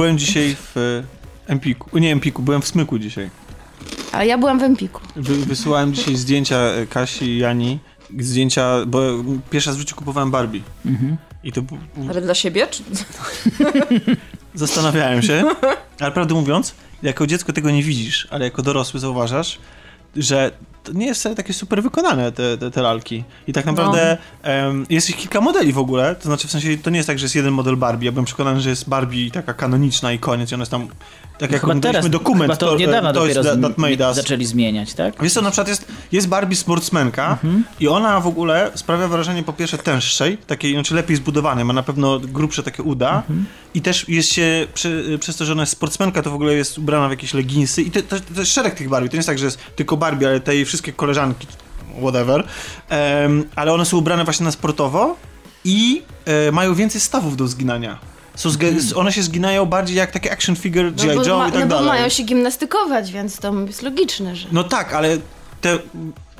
Byłem 0.00 0.18
dzisiaj 0.18 0.56
w 0.58 1.02
Empiku, 1.46 1.98
nie 1.98 2.12
Empiku, 2.12 2.42
byłem 2.42 2.62
w 2.62 2.66
Smyku 2.66 2.98
dzisiaj. 2.98 3.30
Ale 4.12 4.26
ja 4.26 4.38
byłam 4.38 4.58
w 4.58 4.62
Empiku. 4.62 5.00
Wy, 5.16 5.36
wysyłałem 5.36 5.94
dzisiaj 5.94 6.16
zdjęcia 6.16 6.56
e, 6.56 6.86
Kasi 6.86 7.24
i 7.24 7.38
Jani, 7.38 7.78
zdjęcia, 8.18 8.86
bo 8.86 9.00
pierwszy 9.50 9.70
raz 9.70 9.76
w 9.76 9.80
życiu 9.80 9.96
kupowałem 9.96 10.30
Barbie. 10.30 10.60
Mhm. 10.86 11.16
I 11.44 11.52
to 11.52 11.62
Ale 12.10 12.20
dla 12.20 12.34
siebie? 12.34 12.66
Czy... 12.66 12.82
zastanawiałem 14.54 15.22
się, 15.22 15.44
ale 16.00 16.12
prawdę 16.12 16.34
mówiąc, 16.34 16.74
jako 17.02 17.26
dziecko 17.26 17.52
tego 17.52 17.70
nie 17.70 17.82
widzisz, 17.82 18.28
ale 18.30 18.44
jako 18.44 18.62
dorosły 18.62 19.00
zauważasz, 19.00 19.58
że 20.16 20.50
nie 20.94 21.06
jest 21.06 21.20
wcale 21.20 21.34
takie 21.34 21.52
super 21.52 21.82
wykonane, 21.82 22.32
te, 22.32 22.58
te, 22.58 22.70
te 22.70 22.82
lalki. 22.82 23.24
I 23.46 23.52
tak 23.52 23.66
naprawdę 23.66 24.16
em, 24.42 24.86
jest 24.90 25.10
ich 25.10 25.16
kilka 25.16 25.40
modeli 25.40 25.72
w 25.72 25.78
ogóle, 25.78 26.14
to 26.14 26.22
znaczy 26.22 26.48
w 26.48 26.50
sensie 26.50 26.78
to 26.78 26.90
nie 26.90 26.96
jest 26.96 27.06
tak, 27.06 27.18
że 27.18 27.24
jest 27.24 27.34
jeden 27.34 27.52
model 27.52 27.76
Barbie. 27.76 28.06
Ja 28.06 28.12
byłem 28.12 28.24
przekonany, 28.24 28.60
że 28.60 28.70
jest 28.70 28.88
Barbie 28.88 29.30
taka 29.30 29.54
kanoniczna 29.54 30.12
i 30.12 30.18
koniec 30.18 30.50
i 30.50 30.54
ona 30.54 30.62
jest 30.62 30.70
tam, 30.70 30.88
tak 31.38 31.52
jak 31.52 31.60
chyba 31.60 31.60
teraz, 31.60 31.62
oglądaliśmy 31.62 32.10
dokument, 32.10 32.58
to 32.58 32.70
od 32.72 32.78
niedawna 32.78 33.12
to 33.12 33.20
dopiero 33.20 33.42
that, 33.44 33.78
made 33.78 34.08
us. 34.08 34.16
zaczęli 34.16 34.44
zmieniać, 34.44 34.94
tak? 34.94 35.22
Wiesz 35.22 35.32
co, 35.32 35.42
na 35.42 35.50
przykład 35.50 35.68
jest, 35.68 35.84
jest 36.12 36.28
Barbie 36.28 36.56
sportsmenka 36.56 37.30
Mhm. 37.30 37.64
i 37.80 37.88
ona 37.88 38.20
w 38.20 38.26
ogóle 38.26 38.70
sprawia 38.74 39.08
wrażenie 39.08 39.42
po 39.42 39.52
pierwsze 39.52 39.78
tęższej, 39.78 40.38
takiej, 40.38 40.72
znaczy 40.74 40.94
lepiej 40.94 41.16
zbudowanej, 41.16 41.64
ma 41.64 41.72
na 41.72 41.82
pewno 41.82 42.18
grubsze 42.20 42.62
takie 42.62 42.82
uda 42.82 43.16
Mhm. 43.16 43.46
i 43.74 43.82
też 43.82 44.08
jest 44.08 44.32
się, 44.32 44.66
przy, 44.74 45.18
przez 45.20 45.36
to, 45.36 45.44
że 45.44 45.52
ona 45.52 45.62
jest 45.62 45.72
sportsmenka, 45.72 46.22
to 46.22 46.30
w 46.30 46.34
ogóle 46.34 46.54
jest 46.54 46.78
ubrana 46.78 47.08
w 47.08 47.10
jakieś 47.10 47.34
leginsy 47.34 47.82
i 47.82 47.90
to, 47.90 48.02
to, 48.02 48.16
to 48.34 48.40
jest 48.40 48.52
szereg 48.52 48.74
tych 48.74 48.88
Barbie, 48.88 49.08
to 49.08 49.16
nie 49.16 49.18
jest 49.18 49.28
tak, 49.28 49.38
że 49.38 49.44
jest 49.44 49.58
tylko 49.76 49.96
Barbie, 49.96 50.28
ale 50.28 50.40
te 50.40 50.54
jej 50.54 50.64
wszystkie 50.70 50.92
koleżanki, 50.92 51.46
whatever, 52.00 52.46
em, 52.88 53.44
ale 53.56 53.72
one 53.72 53.84
są 53.84 53.96
ubrane 53.96 54.24
właśnie 54.24 54.44
na 54.44 54.52
sportowo 54.52 55.16
i 55.64 56.02
e, 56.48 56.52
mają 56.52 56.74
więcej 56.74 57.00
stawów 57.00 57.36
do 57.36 57.48
zginania. 57.48 57.98
Są 58.34 58.48
zge- 58.48 58.68
Mhm. 58.68 58.98
One 58.98 59.12
się 59.12 59.22
zginają 59.22 59.66
bardziej 59.66 59.96
jak 59.96 60.10
takie 60.10 60.32
action 60.32 60.56
figure, 60.56 60.90
G.I. 60.92 61.08
No 61.08 61.14
bo, 61.22 61.28
Joe 61.28 61.38
ma, 61.38 61.48
i 61.48 61.52
tak 61.52 61.60
no 61.60 61.66
bo 61.66 61.74
dalej. 61.74 61.88
mają 61.88 62.08
się 62.08 62.22
gimnastykować, 62.22 63.12
więc 63.12 63.36
to 63.38 63.54
jest 63.66 63.82
logiczne, 63.82 64.36
że... 64.36 64.48
No 64.52 64.64
tak, 64.64 64.94
ale 64.94 65.18
te, 65.60 65.78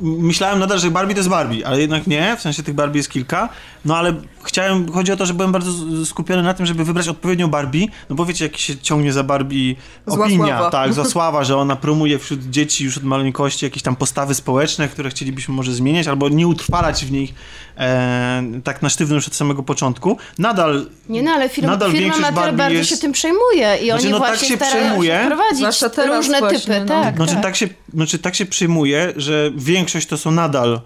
myślałem 0.02 0.58
nadal, 0.58 0.78
że 0.78 0.90
Barbie 0.90 1.14
to 1.14 1.18
jest 1.18 1.28
Barbie, 1.28 1.66
ale 1.66 1.80
jednak 1.80 2.06
nie, 2.06 2.36
w 2.36 2.40
sensie 2.40 2.62
tych 2.62 2.74
Barbie 2.74 2.98
jest 2.98 3.10
kilka. 3.10 3.48
No 3.84 3.96
ale 3.96 4.14
chciałem, 4.44 4.92
chodzi 4.92 5.12
o 5.12 5.16
to, 5.16 5.26
że 5.26 5.34
byłem 5.34 5.52
bardzo 5.52 5.72
skupiony 6.04 6.42
na 6.42 6.54
tym, 6.54 6.66
żeby 6.66 6.84
wybrać 6.84 7.08
odpowiednią 7.08 7.48
Barbie, 7.48 7.86
no 8.10 8.16
bo 8.16 8.24
wiecie, 8.24 8.44
jak 8.44 8.56
się 8.56 8.76
ciągnie 8.76 9.12
za 9.12 9.24
Barbie 9.24 9.74
Zła 10.06 10.26
opinia, 10.26 10.46
sława. 10.46 10.70
tak, 10.70 10.92
za 10.92 11.04
sława, 11.14 11.44
że 11.44 11.56
ona 11.56 11.76
promuje 11.76 12.18
wśród 12.18 12.40
dzieci 12.50 12.84
już 12.84 12.96
od 12.96 13.04
maleńkości 13.04 13.64
jakieś 13.64 13.82
tam 13.82 13.96
postawy 13.96 14.34
społeczne, 14.34 14.88
które 14.88 15.10
chcielibyśmy 15.10 15.54
może 15.54 15.72
zmieniać, 15.72 16.08
albo 16.08 16.28
nie 16.28 16.46
utrwalać 16.46 17.04
w 17.04 17.12
nich 17.12 17.34
e, 17.80 18.42
tak 18.64 18.82
na 18.82 18.88
sztywno 18.90 19.14
już 19.14 19.28
od 19.28 19.34
samego 19.34 19.62
początku. 19.62 20.16
Nadal 20.38 20.86
Nie 21.08 21.22
no, 21.22 21.30
ale 21.30 21.48
firma, 21.48 21.70
Nadal 21.70 21.92
firma 21.92 22.32
Barbie 22.32 22.56
bardzo 22.58 22.74
jest- 22.74 22.90
się 22.90 22.96
tym 22.96 23.12
przejmuje 23.12 23.76
i 23.82 23.86
Znaczy, 23.86 24.02
oni 24.02 24.10
no 24.10 24.20
tak 24.20 24.28
właśnie 24.28 24.48
się 24.48 24.56
przejmuje. 24.58 25.28
się 25.50 25.56
Zwłaszcza 25.56 25.90
teraz 25.90 26.16
różne 26.16 26.38
właśnie, 26.38 26.58
typy, 26.60 26.80
no. 26.80 26.86
tak. 26.86 27.16
Znaczy 27.16 27.34
tak. 27.34 27.42
tak. 27.42 27.56
się, 27.56 27.68
znaczy 27.94 28.18
tak 28.18 28.34
się 28.34 28.46
przyjmuje, 28.46 29.12
że 29.16 29.50
większość 29.56 30.06
to 30.06 30.16
są 30.18 30.30
nadal 30.30 30.80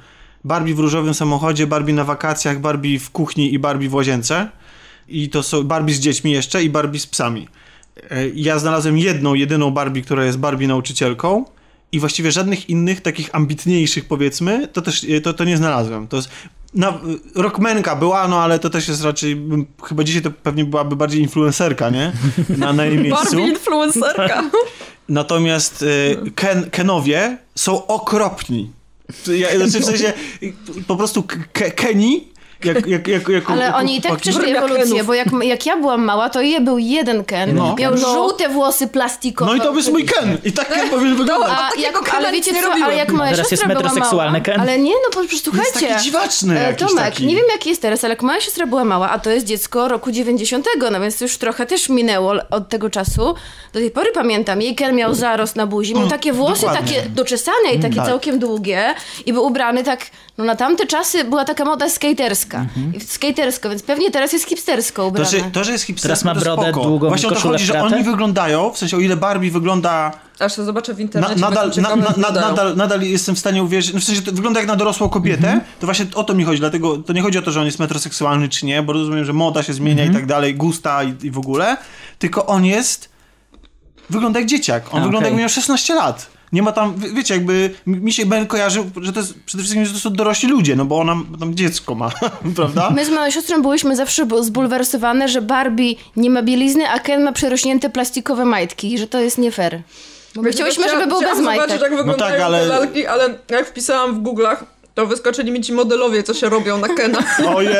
Barbie 0.44 0.74
w 0.74 0.78
różowym 0.78 1.14
samochodzie, 1.14 1.66
Barbie 1.66 1.94
na 1.94 2.04
wakacjach, 2.04 2.58
Barbie 2.60 2.98
w 2.98 3.10
kuchni 3.10 3.54
i 3.54 3.58
Barbie 3.58 3.88
w 3.88 3.94
łazience. 3.94 4.48
I 5.08 5.30
to 5.30 5.42
są 5.42 5.62
Barbie 5.62 5.94
z 5.94 6.00
dziećmi 6.00 6.30
jeszcze 6.32 6.64
i 6.64 6.70
Barbie 6.70 6.98
z 7.00 7.06
psami. 7.06 7.48
E, 8.10 8.28
Ja 8.34 8.58
znalazłem 8.58 8.98
jedną, 8.98 9.34
jedyną 9.34 9.70
Barbie, 9.70 10.02
która 10.02 10.24
jest 10.24 10.38
Barbie 10.38 10.68
nauczycielką 10.68 11.44
i 11.94 12.00
właściwie 12.00 12.32
żadnych 12.32 12.70
innych 12.70 13.00
takich 13.00 13.34
ambitniejszych 13.34 14.04
powiedzmy, 14.04 14.68
to 14.68 14.82
też 14.82 15.04
e, 15.04 15.20
to, 15.20 15.34
to 15.34 15.44
nie 15.44 15.56
znalazłem. 15.56 16.08
To 16.08 16.16
jest 16.16 16.28
na, 16.74 17.00
rockmenka 17.34 17.96
była, 17.96 18.28
no 18.28 18.42
ale 18.42 18.58
to 18.58 18.70
też 18.70 18.88
jest 18.88 19.04
raczej, 19.04 19.42
chyba 19.84 20.04
dzisiaj 20.04 20.22
to 20.22 20.30
pewnie 20.30 20.64
byłaby 20.64 20.96
bardziej 20.96 21.20
influencerka, 21.20 21.90
nie? 21.90 22.12
Na, 22.48 22.72
na 22.72 22.84
jej 22.84 22.98
miejscu. 23.04 23.24
Barbie 23.24 23.48
influencerka. 23.48 24.50
Natomiast 25.08 25.82
y, 25.82 26.16
Ken, 26.34 26.70
Kenowie 26.70 27.38
są 27.54 27.86
okropni. 27.86 28.70
Ja, 29.36 29.56
znaczy 29.56 29.80
w 29.80 29.84
sensie 29.84 30.12
po 30.86 30.96
prostu 30.96 31.22
Ke- 31.52 31.70
Kenny 31.70 32.20
jak, 32.64 32.86
jak, 32.86 33.08
jak, 33.08 33.28
jako, 33.28 33.52
Ale 33.52 33.64
jako 33.64 33.78
oni 33.78 33.96
i 33.96 34.00
tak 34.00 34.16
przeszli 34.16 34.56
ewolucję, 34.56 35.04
bo 35.04 35.14
jak, 35.14 35.28
jak 35.42 35.66
ja 35.66 35.76
byłam 35.76 36.04
mała, 36.04 36.30
to 36.30 36.40
je 36.40 36.60
był 36.60 36.78
jeden 36.78 37.24
Ken, 37.24 37.54
No. 37.54 37.74
miał 37.78 37.94
No. 37.94 38.14
żółte 38.14 38.48
włosy 38.48 38.86
plastikowe. 38.88 39.50
No 39.50 39.56
i 39.56 39.60
to 39.60 39.74
jest 39.74 39.92
mój 39.92 40.04
Ken. 40.04 40.38
I 40.44 40.52
tak 40.52 40.68
Ken 40.68 40.90
powinien 40.90 41.16
wyglądać. 41.16 41.50
A 41.52 41.70
takiego 41.70 41.82
jak, 41.98 42.04
Kena 42.04 42.18
ale 42.18 42.32
wiecie 42.32 42.52
nie 42.52 42.62
co, 42.62 42.68
robiłem. 42.68 42.88
ale 42.90 42.96
jak 42.98 43.12
moja 43.12 43.30
Teraz 43.30 43.50
siostra 43.50 43.72
jest 43.72 43.82
była 43.94 44.24
mała, 44.26 44.40
Ken. 44.40 44.60
ale 44.60 44.78
nie, 44.78 44.92
no 44.92 45.08
po 45.08 45.28
prostu 45.28 45.32
Jest 45.34 45.44
słuchajcie. 45.44 45.88
taki 45.88 46.04
dziwaczny 46.04 46.60
e, 46.66 46.74
Tomek, 46.74 46.96
taki. 47.04 47.26
nie 47.26 47.36
wiem 47.36 47.44
jaki 47.52 47.68
jest 47.70 47.82
teraz, 47.82 48.04
ale 48.04 48.12
jak 48.14 48.22
moja 48.22 48.40
siostra 48.40 48.66
była 48.66 48.84
mała, 48.84 49.10
a 49.10 49.18
to 49.18 49.30
jest 49.30 49.46
dziecko 49.46 49.88
roku 49.88 50.10
90, 50.12 50.66
no 50.92 51.00
więc 51.00 51.20
już 51.20 51.38
trochę 51.38 51.66
też 51.66 51.88
minęło 51.88 52.34
od 52.50 52.68
tego 52.68 52.90
czasu. 52.90 53.34
Do 53.72 53.80
tej 53.80 53.90
pory 53.90 54.12
pamiętam, 54.14 54.62
jej 54.62 54.74
Ken 54.74 54.96
miał 54.96 55.14
zarost 55.14 55.56
na 55.56 55.66
buzi, 55.66 55.94
miał 55.94 56.08
takie 56.08 56.32
włosy 56.32 56.60
dokładnie. 56.66 56.96
takie 56.96 57.08
doczesane 57.10 57.72
i 57.76 57.80
takie 57.80 57.96
tak. 57.96 58.06
całkiem 58.06 58.38
długie 58.38 58.94
i 59.26 59.32
był 59.32 59.44
ubrany 59.46 59.84
tak, 59.84 60.06
no 60.38 60.44
na 60.44 60.56
tamte 60.56 60.86
czasy 60.86 61.24
była 61.24 61.44
taka 61.44 61.64
moda 61.64 61.88
skaterska. 61.88 62.53
I 62.94 63.00
Skatersko, 63.00 63.68
więc 63.68 63.82
pewnie 63.82 64.10
teraz 64.10 64.32
jest 64.32 64.48
hipstersko 64.48 65.02
To, 65.02 65.08
ubrany. 65.08 65.30
że, 65.30 65.40
to, 65.40 65.64
że 65.64 65.72
jest 65.72 65.84
hipster, 65.84 66.08
Teraz 66.08 66.24
ma 66.24 66.34
to 66.34 66.40
brodę, 66.40 66.62
spoko. 66.70 66.88
długą 66.88 67.08
Właśnie 67.08 67.28
o 67.28 67.32
to 67.32 67.40
chodzi, 67.40 67.64
że 67.64 67.82
oni 67.82 68.02
wyglądają, 68.04 68.70
w 68.72 68.78
sensie 68.78 68.96
o 68.96 69.00
ile 69.00 69.16
Barbie 69.16 69.50
wygląda 69.50 70.12
Aż 70.38 70.54
to 70.54 70.64
zobaczę 70.64 70.94
w 70.94 70.96
Na, 70.96 71.02
internecie. 71.02 71.36
nadal, 71.40 71.66
jestem 71.66 71.82
na, 71.82 71.88
ciekawa, 71.90 72.02
na, 72.02 72.08
jak 72.08 72.34
na, 72.34 72.48
nadal, 72.48 72.76
nadal 72.76 73.02
jestem 73.02 73.34
w 73.34 73.38
stanie 73.38 73.62
uwierzyć, 73.62 73.94
no 73.94 74.00
w 74.00 74.04
sensie 74.04 74.22
to 74.22 74.32
wygląda 74.32 74.60
jak 74.60 74.68
na 74.68 74.76
dorosłą 74.76 75.08
kobietę, 75.08 75.46
Mhm. 75.48 75.60
to 75.80 75.86
właśnie 75.86 76.06
o 76.14 76.24
to 76.24 76.34
mi 76.34 76.44
chodzi, 76.44 76.60
dlatego 76.60 76.96
to 76.98 77.12
nie 77.12 77.22
chodzi 77.22 77.38
o 77.38 77.42
to, 77.42 77.50
że 77.50 77.60
on 77.60 77.66
jest 77.66 77.78
metroseksualny 77.78 78.48
czy 78.48 78.66
nie, 78.66 78.82
bo 78.82 78.92
rozumiem, 78.92 79.24
że 79.24 79.32
moda 79.32 79.62
się 79.62 79.72
zmienia 79.72 80.02
Mhm. 80.02 80.12
i 80.12 80.14
tak 80.20 80.26
dalej, 80.26 80.54
gusta 80.54 81.02
i, 81.02 81.14
i 81.22 81.30
w 81.30 81.38
ogóle, 81.38 81.76
tylko 82.18 82.46
on 82.46 82.64
jest, 82.64 83.08
wygląda 84.10 84.40
jak 84.40 84.48
dzieciak, 84.48 84.94
on 84.94 85.00
A, 85.00 85.04
wygląda 85.04 85.26
jakby 85.28 85.40
miał 85.40 85.48
16 85.48 85.94
lat. 85.94 86.26
Nie 86.54 86.62
ma 86.62 86.72
tam, 86.72 86.94
wie- 86.96 87.08
wiecie, 87.12 87.34
jakby 87.34 87.70
mi 87.86 88.12
się 88.12 88.26
Ben 88.26 88.46
kojarzy, 88.46 88.84
że 89.00 89.12
to 89.12 89.20
jest 89.20 89.34
przede 89.46 89.62
wszystkim, 89.62 89.84
że 89.86 89.92
to 89.92 89.98
są 89.98 90.10
dorośli 90.10 90.48
ludzie, 90.48 90.76
no 90.76 90.84
bo 90.84 90.98
ona 90.98 91.16
tam 91.40 91.54
dziecko 91.54 91.94
ma, 91.94 92.10
prawda? 92.56 92.90
My 92.90 93.04
z 93.04 93.10
moją 93.10 93.30
siostrą 93.30 93.62
byłyśmy 93.62 93.96
zawsze 93.96 94.26
bu- 94.26 94.42
zbulwersowane, 94.42 95.28
że 95.28 95.42
Barbie 95.42 95.94
nie 96.16 96.30
ma 96.30 96.42
bielizny, 96.42 96.88
a 96.90 96.98
Ken 96.98 97.22
ma 97.22 97.32
przerośnięte 97.32 97.90
plastikowe 97.90 98.44
majtki 98.44 98.92
i 98.94 98.98
że 98.98 99.06
to 99.06 99.20
jest 99.20 99.38
nie 99.38 99.52
fair. 99.52 99.82
Bo 100.34 100.42
my 100.42 100.48
Wiecie, 100.48 100.56
chciałyśmy, 100.56 100.88
żeby 100.90 101.06
był 101.06 101.20
bez 101.20 101.40
majtek. 101.40 101.68
zobaczyć, 101.68 101.82
jak 101.82 101.96
wyglądają 101.96 102.32
tak, 102.32 102.40
ale- 102.40 102.58
te 102.60 102.66
lalki, 102.66 103.06
ale 103.06 103.34
jak 103.50 103.66
wpisałam 103.68 104.14
w 104.14 104.22
Google'ach, 104.22 104.56
to 104.94 105.06
wyskoczyli 105.06 105.52
mi 105.52 105.60
ci 105.60 105.72
modelowie, 105.72 106.22
co 106.22 106.34
się 106.34 106.48
robią 106.48 106.78
na 106.78 106.88
Kena. 106.88 107.18
Ojej! 107.56 107.72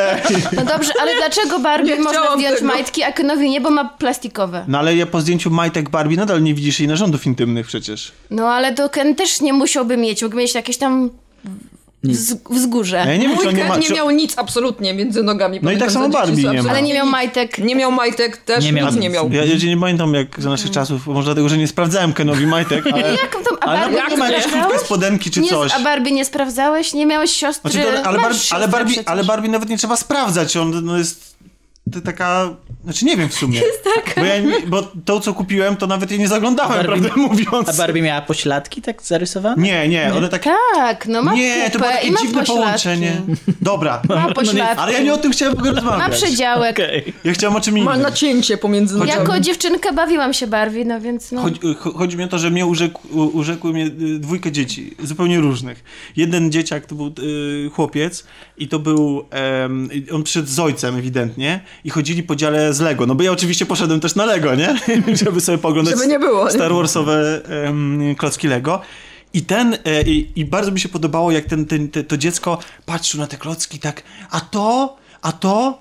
No 0.57 0.65
dobrze, 0.65 0.93
ale 1.01 1.13
dlaczego 1.17 1.59
Barbie 1.59 1.97
Nie 1.97 2.01
można 2.03 2.37
zdjąć 2.37 2.55
tego. 2.57 2.67
majtki, 2.67 3.03
a 3.03 3.13
Kenowi 3.13 3.51
nie, 3.51 3.61
bo 3.61 3.71
ma 3.71 3.85
plastikowe? 3.85 4.65
No 4.69 4.79
ale 4.79 4.97
ja 4.97 5.07
po 5.07 5.21
zdjęciu 5.21 5.51
majtek 5.51 5.91
Barbie 5.91 6.17
nadal 6.17 6.43
nie 6.43 6.55
widzisz 6.55 6.81
jej 6.81 6.89
narządów 6.89 7.27
intymnych 7.27 7.67
przecież. 7.67 8.13
No 8.31 8.49
ale 8.49 8.75
to 8.75 8.89
Ken 8.89 9.15
też 9.15 9.41
nie 9.41 9.53
musiałby 9.53 9.97
mieć, 9.97 10.23
mógł 10.23 10.37
mieć 10.37 10.55
jakieś 10.55 10.77
tam 10.77 11.11
wz- 12.13 12.37
wzgórze. 12.51 12.97
Ja 12.97 13.17
nie 13.17 13.23
wiem, 13.23 13.31
Mój 13.31 13.43
czy 13.43 13.49
on 13.49 13.55
nie 13.55 13.61
Ken 13.61 13.69
ma... 13.69 13.77
nie 13.77 13.83
czy- 13.87 13.95
miał 13.95 14.11
nic 14.11 14.39
absolutnie 14.39 14.95
między 14.95 15.23
nogami. 15.23 15.59
No 15.63 15.73
i 15.73 15.79
tak 15.79 15.91
samo 15.93 16.09
Barbie 16.09 16.43
nie 16.43 16.63
ma. 16.63 16.71
Ale 16.71 16.83
nie 16.83 16.95
miał 16.95 17.07
majtek. 17.07 17.59
Nie 17.59 17.77
miał 17.77 17.93
majtek, 17.93 18.37
też 18.37 18.65
Nie 18.65 18.73
miał 18.73 18.87
nic 18.87 18.97
nie 18.97 19.11
miał. 19.11 19.33
Ja, 19.33 19.45
ja 19.45 19.55
nie 19.69 19.77
pamiętam 19.77 20.15
jak 20.15 20.41
za 20.43 20.51
naszych 20.51 20.71
czasów, 20.71 21.07
może 21.07 21.25
dlatego, 21.25 21.49
że 21.49 21.59
nie 21.59 21.69
sprawdzałem 21.69 22.13
Kenowi 22.13 22.47
majtek, 22.47 22.85
ale... 22.93 23.15
Jak 23.15 23.37
to, 23.45 23.57
a 23.61 23.67
Ale 23.67 23.81
na 23.81 23.87
Barbie 23.87 24.01
pewno 24.01 24.11
nie 24.11 24.31
ma 24.31 24.37
jakieś 24.37 24.53
krótkie 24.53 24.79
spodenki 24.79 25.31
czy 25.31 25.41
Nie, 25.41 25.49
coś. 25.49 25.73
a 25.73 25.81
Barbie 25.81 26.13
nie 26.13 26.25
sprawdzałeś? 26.25 26.95
Nie 26.95 27.07
miałeś 27.07 27.31
siostry? 27.31 27.73
Znaczy, 27.73 27.87
to, 27.93 28.07
ale, 28.09 28.19
Barbie, 28.19 28.35
siostrę 28.39 28.57
ale, 28.57 28.69
Barbie, 28.69 28.95
ale 29.07 29.25
Barbie 29.25 29.49
nawet 29.49 29.69
nie 29.69 29.79
trzeba 29.79 29.97
sprawdzać, 29.97 30.57
on 30.57 30.85
no, 30.85 30.99
jest 30.99 31.37
taka... 32.05 32.51
Znaczy 32.85 33.05
nie 33.05 33.17
wiem 33.17 33.29
w 33.29 33.35
sumie. 33.35 33.61
Jest 33.61 33.85
taka. 33.97 34.21
Bo, 34.21 34.27
ja, 34.27 34.39
nie- 34.41 34.61
bo 34.67 34.83
to, 35.05 35.21
co 35.21 35.35
kupiłem, 35.35 35.77
to 35.77 35.87
nawet 35.87 36.11
jej 36.11 36.21
nie 36.21 36.29
zaglądałem, 36.29 36.73
Barbie- 36.87 36.87
prawdę 36.87 37.11
mówiąc. 37.21 37.69
A 37.69 37.73
Barbie 37.73 38.03
miała 38.03 38.21
pośladki 38.23 38.83
tak 38.83 39.03
zarysowane? 39.03 39.63
Nie, 39.63 39.89
nie, 39.89 40.15
one 40.15 40.29
tak... 40.29 40.45
Tak, 40.75 41.07
no 41.07 41.23
ma 41.23 41.35
Nie, 41.35 41.71
to 41.71 41.79
było 41.79 41.91
takie 41.91 42.09
i 42.09 42.11
ma 42.11 42.21
dziwne 42.21 42.39
pośladki. 42.41 42.63
połączenie. 42.63 43.21
Dobra. 43.63 44.03
Ma 44.09 44.33
pośladki. 44.33 44.81
Ale 44.81 44.93
ja 44.93 45.01
nie 45.01 45.15
o 45.15 45.17
tym 45.17 45.33
chciałem 45.33 45.55
w 45.55 45.59
ogóle 45.59 45.73
Ma 45.73 45.81
rozmawiać. 45.81 46.23
przedziałek. 46.23 46.73
Okej. 46.77 47.13
Ja 47.25 47.33
chciałem 47.33 47.57
o 47.57 47.61
czym 47.61 47.75
Ma 47.75 47.81
innym. 47.93 48.03
nacięcie 48.03 48.57
pomiędzy 48.57 48.95
nogami. 48.99 49.11
Jako 49.21 49.41
dziewczynka 49.41 49.93
bawiłam 49.93 50.33
się 50.35 50.47
Barbie, 50.47 50.85
no 50.85 51.01
więc 51.01 51.33
no. 51.33 51.43
Chodzi, 51.43 51.61
cho- 51.61 51.95
chodzi 51.99 52.17
mi 52.17 52.25
o 52.25 52.29
to, 52.29 52.39
że 52.39 52.51
mnie 52.51 52.67
urzekł, 52.67 53.01
urzekły 53.33 53.73
mnie 53.73 53.85
y, 53.87 54.19
dwójkę 54.19 54.53
dzieci, 54.53 54.95
zupełnie 55.03 55.41
różnych. 55.41 55.85
Jeden 56.17 56.53
dzieciak 56.53 56.87
to 56.87 56.95
był 56.95 57.07
y, 57.67 57.71
chłopiec 57.71 58.25
i 58.59 58.69
to 58.69 58.79
był, 58.79 59.25
i 59.93 60.11
on 60.11 60.23
przyszedł 60.23 60.49
z 60.49 60.59
ojcem 60.61 60.97
ewidentnie 60.97 61.61
i 61.85 61.91
chodzili 61.91 62.23
po 62.23 62.37
dziale 62.37 62.74
z 62.75 62.81
Lego. 62.81 63.07
No 63.07 63.15
bo 63.15 63.23
ja 63.23 63.33
oczywiście 63.33 63.67
poszedłem 63.67 64.01
też 64.01 64.15
na 64.15 64.25
Lego, 64.25 64.55
nie? 64.55 64.77
Żeby 65.25 65.41
sobie 65.41 65.59
poglądać 65.59 65.95
Żeby 65.95 66.07
nie 66.07 66.19
było? 66.19 66.51
Star 66.51 66.73
Warsowe 66.73 67.41
em, 67.67 68.15
klocki 68.19 68.49
Lego. 68.49 68.81
I 69.35 69.43
ten, 69.43 69.79
e, 69.85 70.03
i, 70.03 70.41
i 70.41 70.45
bardzo 70.45 70.71
mi 70.71 70.81
się 70.81 70.89
podobało, 70.89 71.31
jak 71.31 71.45
ten, 71.45 71.67
ten, 71.67 71.89
te, 71.89 72.05
to 72.05 72.17
dziecko 72.17 72.59
patrzył 72.87 73.21
na 73.21 73.27
te 73.27 73.37
klocki 73.37 73.79
tak, 73.79 74.03
a 74.31 74.41
to, 74.41 74.97
a 75.23 75.33
to, 75.33 75.79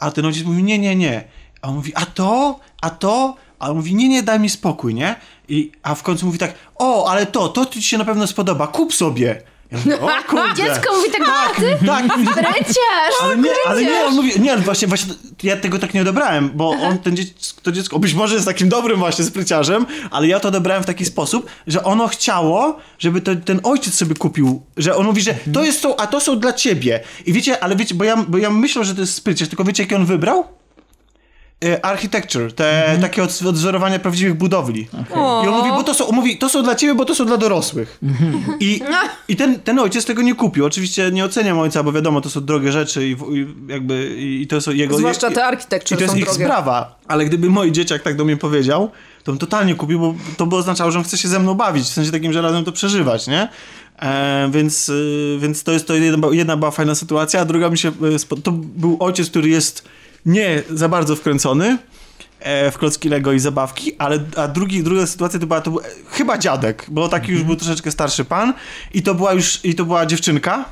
a 0.00 0.10
ten 0.10 0.26
ojciec 0.26 0.44
mówi, 0.44 0.62
nie, 0.62 0.78
nie, 0.78 0.96
nie. 0.96 1.24
A 1.62 1.68
on 1.68 1.74
mówi, 1.74 1.92
a 1.94 2.06
to, 2.06 2.60
a 2.80 2.90
to, 2.90 3.36
a 3.58 3.70
on 3.70 3.76
mówi, 3.76 3.94
nie, 3.94 4.08
nie, 4.08 4.22
daj 4.22 4.40
mi 4.40 4.50
spokój, 4.50 4.94
nie? 4.94 5.16
I, 5.48 5.72
a 5.82 5.94
w 5.94 6.02
końcu 6.02 6.26
mówi 6.26 6.38
tak, 6.38 6.54
o, 6.74 7.10
ale 7.10 7.26
to, 7.26 7.48
to 7.48 7.66
ci 7.66 7.82
się 7.82 7.98
na 7.98 8.04
pewno 8.04 8.26
spodoba, 8.26 8.66
kup 8.66 8.94
sobie. 8.94 9.42
Ja 9.72 9.78
mówię, 9.78 10.00
o 10.00 10.08
kurde. 10.28 10.54
Dziecko 10.56 10.96
mówi 10.96 11.10
tak, 11.10 11.28
a 11.28 11.60
ty 11.60 11.86
Tak, 11.86 12.06
breciarz! 12.24 13.14
ale 13.22 13.36
nie, 13.36 13.50
ale 13.66 13.82
nie, 13.82 14.04
on 14.04 14.14
mówi, 14.14 14.40
nie, 14.40 14.56
właśnie, 14.56 14.88
właśnie 14.88 15.14
ja 15.42 15.56
tego 15.56 15.78
tak 15.78 15.94
nie 15.94 16.02
odebrałem, 16.02 16.50
bo 16.54 16.70
on, 16.70 16.98
ten 16.98 17.16
dziecko, 17.16 17.60
to 17.62 17.72
dziecko, 17.72 17.98
być 17.98 18.14
może 18.14 18.34
jest 18.34 18.46
takim 18.46 18.68
dobrym 18.68 18.98
właśnie 18.98 19.24
spryciarzem, 19.24 19.86
ale 20.10 20.28
ja 20.28 20.40
to 20.40 20.48
odebrałem 20.48 20.82
w 20.82 20.86
taki 20.86 21.04
sposób, 21.04 21.46
że 21.66 21.84
ono 21.84 22.08
chciało, 22.08 22.78
żeby 22.98 23.20
to, 23.20 23.36
ten 23.36 23.60
ojciec 23.62 23.94
sobie 23.94 24.14
kupił, 24.14 24.62
że 24.76 24.96
on 24.96 25.06
mówi, 25.06 25.22
że 25.22 25.34
to 25.52 25.64
jest 25.64 25.82
to, 25.82 26.00
a 26.00 26.06
to 26.06 26.20
są 26.20 26.38
dla 26.38 26.52
ciebie. 26.52 27.00
I 27.26 27.32
wiecie, 27.32 27.64
ale 27.64 27.76
wiecie, 27.76 27.94
bo 27.94 28.04
ja, 28.04 28.16
bo 28.16 28.38
ja 28.38 28.50
myślę, 28.50 28.84
że 28.84 28.94
to 28.94 29.00
jest 29.00 29.14
spryciarz, 29.14 29.48
tylko 29.48 29.64
wiecie, 29.64 29.82
jaki 29.82 29.94
on 29.94 30.06
wybrał? 30.06 30.61
E, 31.64 31.84
Architecture, 31.84 32.52
te 32.52 32.98
takie 33.00 33.22
od, 33.22 33.42
odzorowania 33.48 33.98
prawdziwych 33.98 34.34
budowli. 34.34 34.88
I 35.44 35.48
on 35.48 35.54
mówi, 35.58 35.70
bo 35.70 35.82
to 35.84 35.94
są, 35.94 36.12
mówi, 36.12 36.38
to 36.38 36.48
są 36.48 36.62
dla 36.62 36.74
ciebie, 36.74 36.94
bo 36.94 37.04
to 37.04 37.14
są 37.14 37.24
dla 37.26 37.36
dorosłych. 37.36 37.98
I, 38.60 38.80
i 39.28 39.36
ten, 39.36 39.60
ten 39.60 39.78
ojciec 39.78 40.04
tego 40.04 40.22
nie 40.22 40.34
kupił. 40.34 40.64
Oczywiście 40.66 41.10
nie 41.12 41.24
oceniam 41.24 41.58
ojca, 41.58 41.82
bo 41.82 41.92
wiadomo, 41.92 42.20
to 42.20 42.30
są 42.30 42.40
drogie 42.40 42.72
rzeczy 42.72 43.08
i, 43.08 43.10
i 43.12 43.46
jakby 43.68 44.16
i 44.18 44.46
to 44.46 44.60
są 44.60 44.70
jego... 44.70 44.96
Zwłaszcza 44.98 45.28
i- 45.28 45.34
te 45.34 45.40
I 45.40 45.44
architecture 45.44 45.98
to 45.98 46.02
jest 46.04 46.14
są 46.14 46.18
ich 46.18 46.24
drogie. 46.24 46.44
sprawa. 46.44 46.98
Ale 47.08 47.24
gdyby 47.24 47.50
mój 47.50 47.72
dzieciak 47.72 48.02
tak 48.02 48.16
do 48.16 48.24
mnie 48.24 48.36
powiedział, 48.36 48.90
to 49.24 49.32
bym 49.32 49.38
totalnie 49.38 49.74
kupił, 49.74 50.00
bo 50.00 50.14
to 50.36 50.46
by 50.46 50.56
oznaczało, 50.56 50.90
że 50.90 50.98
on 50.98 51.04
chce 51.04 51.18
się 51.18 51.28
ze 51.28 51.38
mną 51.38 51.54
bawić, 51.54 51.84
w 51.84 51.88
sensie 51.92 52.10
takim, 52.12 52.32
że 52.32 52.42
razem 52.42 52.64
to 52.64 52.72
przeżywać, 52.72 53.26
nie? 53.26 53.48
E, 54.02 54.48
więc, 54.52 54.88
y, 54.88 55.38
więc 55.40 55.62
to 55.62 55.72
jest 55.72 55.86
to 55.86 55.94
jedna, 55.94 56.28
jedna 56.30 56.56
była 56.56 56.70
fajna 56.70 56.94
sytuacja, 56.94 57.40
a 57.40 57.44
druga 57.44 57.70
mi 57.70 57.78
się... 57.78 57.88
y, 58.36 58.42
To 58.42 58.52
był 58.52 58.96
ojciec, 59.00 59.30
który 59.30 59.48
jest 59.48 59.84
nie 60.26 60.62
za 60.70 60.88
bardzo 60.88 61.16
wkręcony 61.16 61.78
e, 62.40 62.70
w 62.70 62.78
klocki 62.78 63.08
Lego 63.08 63.32
i 63.32 63.38
zabawki, 63.38 63.96
ale 63.98 64.18
a 64.36 64.48
drugi, 64.48 64.82
druga 64.82 65.06
sytuacja 65.06 65.40
to 65.40 65.46
była 65.46 65.60
to 65.60 65.70
był, 65.70 65.80
e, 65.80 65.84
chyba 66.10 66.38
dziadek, 66.38 66.86
bo 66.88 67.08
taki 67.08 67.32
już 67.32 67.42
był 67.42 67.56
troszeczkę 67.56 67.90
starszy 67.90 68.24
pan 68.24 68.54
i 68.94 69.02
to 69.02 69.14
była 69.14 69.32
już, 69.32 69.64
i 69.64 69.74
to 69.74 69.84
była 69.84 70.06
dziewczynka, 70.06 70.64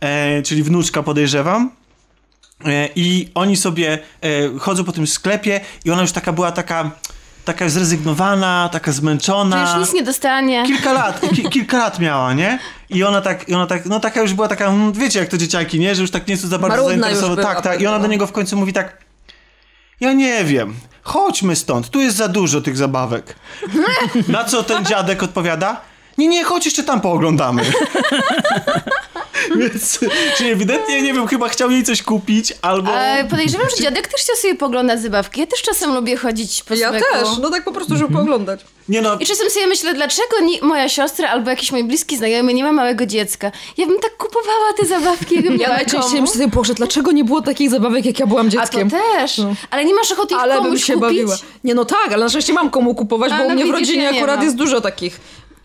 e, 0.00 0.42
czyli 0.42 0.62
wnuczka 0.62 1.02
podejrzewam. 1.02 1.70
E, 2.64 2.88
I 2.96 3.28
oni 3.34 3.56
sobie 3.56 3.98
e, 4.22 4.58
chodzą 4.58 4.84
po 4.84 4.92
tym 4.92 5.06
sklepie 5.06 5.60
i 5.84 5.90
ona 5.90 6.02
już 6.02 6.12
taka 6.12 6.32
była 6.32 6.52
taka, 6.52 6.90
taka 7.52 7.68
zrezygnowana, 7.68 8.68
taka 8.72 8.92
zmęczona. 8.92 9.60
już 9.60 9.86
nic 9.86 9.94
nie 9.94 10.02
dostanie. 10.02 10.66
Kilka 10.66 10.92
lat, 10.92 11.20
ki, 11.34 11.42
kilka 11.42 11.78
lat 11.78 11.98
miała, 11.98 12.32
nie? 12.32 12.58
I 12.90 13.04
ona 13.04 13.20
tak, 13.20 13.48
i 13.48 13.54
ona 13.54 13.66
tak, 13.66 13.86
no 13.86 14.00
taka 14.00 14.20
już 14.20 14.34
była 14.34 14.48
taka, 14.48 14.66
mm, 14.66 14.92
wiecie 14.92 15.18
jak 15.18 15.28
to 15.28 15.38
dzieciaki, 15.38 15.80
nie? 15.80 15.94
Że 15.94 16.02
już 16.02 16.10
tak 16.10 16.26
nie 16.26 16.36
są 16.36 16.48
za 16.48 16.58
bardzo 16.58 16.88
zainteresowane. 16.88 17.42
Tak, 17.42 17.60
tak. 17.60 17.80
I 17.80 17.86
ona 17.86 17.96
do 17.96 18.00
pewno. 18.00 18.12
niego 18.12 18.26
w 18.26 18.32
końcu 18.32 18.56
mówi 18.56 18.72
tak, 18.72 18.98
ja 20.00 20.12
nie 20.12 20.44
wiem, 20.44 20.74
chodźmy 21.02 21.56
stąd, 21.56 21.90
tu 21.90 22.00
jest 22.00 22.16
za 22.16 22.28
dużo 22.28 22.60
tych 22.60 22.76
zabawek. 22.76 23.34
Na 24.28 24.44
co 24.44 24.62
ten 24.62 24.84
dziadek 24.84 25.22
odpowiada? 25.22 25.80
Nie, 26.20 26.28
nie, 26.28 26.44
chodź 26.44 26.64
jeszcze 26.64 26.82
tam 26.82 27.00
pooglądamy. 27.00 27.62
Więc, 29.56 29.98
czyli 30.36 30.50
ewidentnie, 30.50 31.02
nie 31.02 31.12
wiem, 31.14 31.26
chyba 31.28 31.48
chciał 31.48 31.70
jej 31.70 31.84
coś 31.84 32.02
kupić, 32.02 32.52
albo... 32.62 32.90
A 32.94 33.24
podejrzewam, 33.24 33.66
że 33.76 33.82
dziadek 33.84 34.08
też 34.08 34.20
chciał 34.20 34.36
sobie 34.36 34.54
poglądać 34.54 35.02
zabawki. 35.02 35.40
Ja 35.40 35.46
też 35.46 35.62
czasem 35.62 35.94
lubię 35.94 36.16
chodzić 36.16 36.62
po 36.62 36.74
Ja 36.74 36.88
smyku. 36.90 37.04
też, 37.12 37.28
no 37.42 37.50
tak 37.50 37.64
po 37.64 37.72
prostu, 37.72 37.96
żeby 37.96 38.12
pooglądać. 38.14 38.60
Nie 38.88 39.02
no, 39.02 39.16
I 39.20 39.26
czasem 39.26 39.50
sobie 39.50 39.66
myślę, 39.66 39.94
dlaczego 39.94 40.40
ni- 40.42 40.60
moja 40.62 40.88
siostra 40.88 41.28
albo 41.28 41.50
jakiś 41.50 41.72
mój 41.72 41.84
bliski 41.84 42.16
znajomy 42.16 42.54
nie 42.54 42.64
ma 42.64 42.72
małego 42.72 43.06
dziecka. 43.06 43.52
Ja 43.76 43.86
bym 43.86 44.00
tak 44.00 44.16
kupowała 44.16 44.72
te 44.78 44.86
zabawki, 44.86 45.34
jakbym 45.34 45.52
Ja 45.52 45.58
miała 45.58 45.74
najczęściej 45.76 46.10
komu. 46.10 46.20
myślę 46.22 46.34
sobie, 46.34 46.48
Boże, 46.48 46.74
dlaczego 46.74 47.12
nie 47.12 47.24
było 47.24 47.42
takich 47.42 47.70
zabawek, 47.70 48.04
jak 48.06 48.18
ja 48.20 48.26
byłam 48.26 48.46
A 48.46 48.50
to 48.50 48.56
dzieckiem? 48.56 48.90
też. 48.90 49.40
Ale 49.70 49.84
nie 49.84 49.94
masz 49.94 50.12
ochoty 50.12 50.34
ich 50.34 50.40
Ale 50.40 50.54
bym 50.54 50.64
komuś 50.64 50.84
się 50.84 50.92
kupić? 50.94 51.08
bawiła. 51.08 51.36
Nie 51.64 51.74
no 51.74 51.84
tak, 51.84 52.06
ale 52.12 52.18
na 52.24 52.28
szczęście 52.28 52.52
mam 52.52 52.70
komu 52.70 52.94
kupować, 52.94 53.32
A, 53.32 53.38
bo 53.38 53.44
no 53.44 53.48
u 53.48 53.52
mnie 53.52 53.64
w 53.64 53.66
widzisz, 53.66 53.80
rodzinie 53.80 54.04
ja 54.04 54.10
nie 54.10 54.18
akurat 54.18 54.36
mam. 54.36 54.44
jest 54.44 54.56
dużo 54.56 54.80
takich 54.80 55.20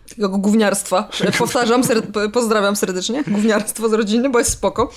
takiego 0.08 0.28
gówniarstwa. 0.28 1.08
Powtarzam, 1.38 1.82
ser- 1.84 2.02
p- 2.12 2.28
pozdrawiam 2.28 2.76
serdecznie. 2.76 3.24
Gówniarstwo 3.28 3.88
z 3.88 3.92
rodziny, 3.92 4.30
bo 4.30 4.38
jest 4.38 4.50
spoko. 4.52 4.90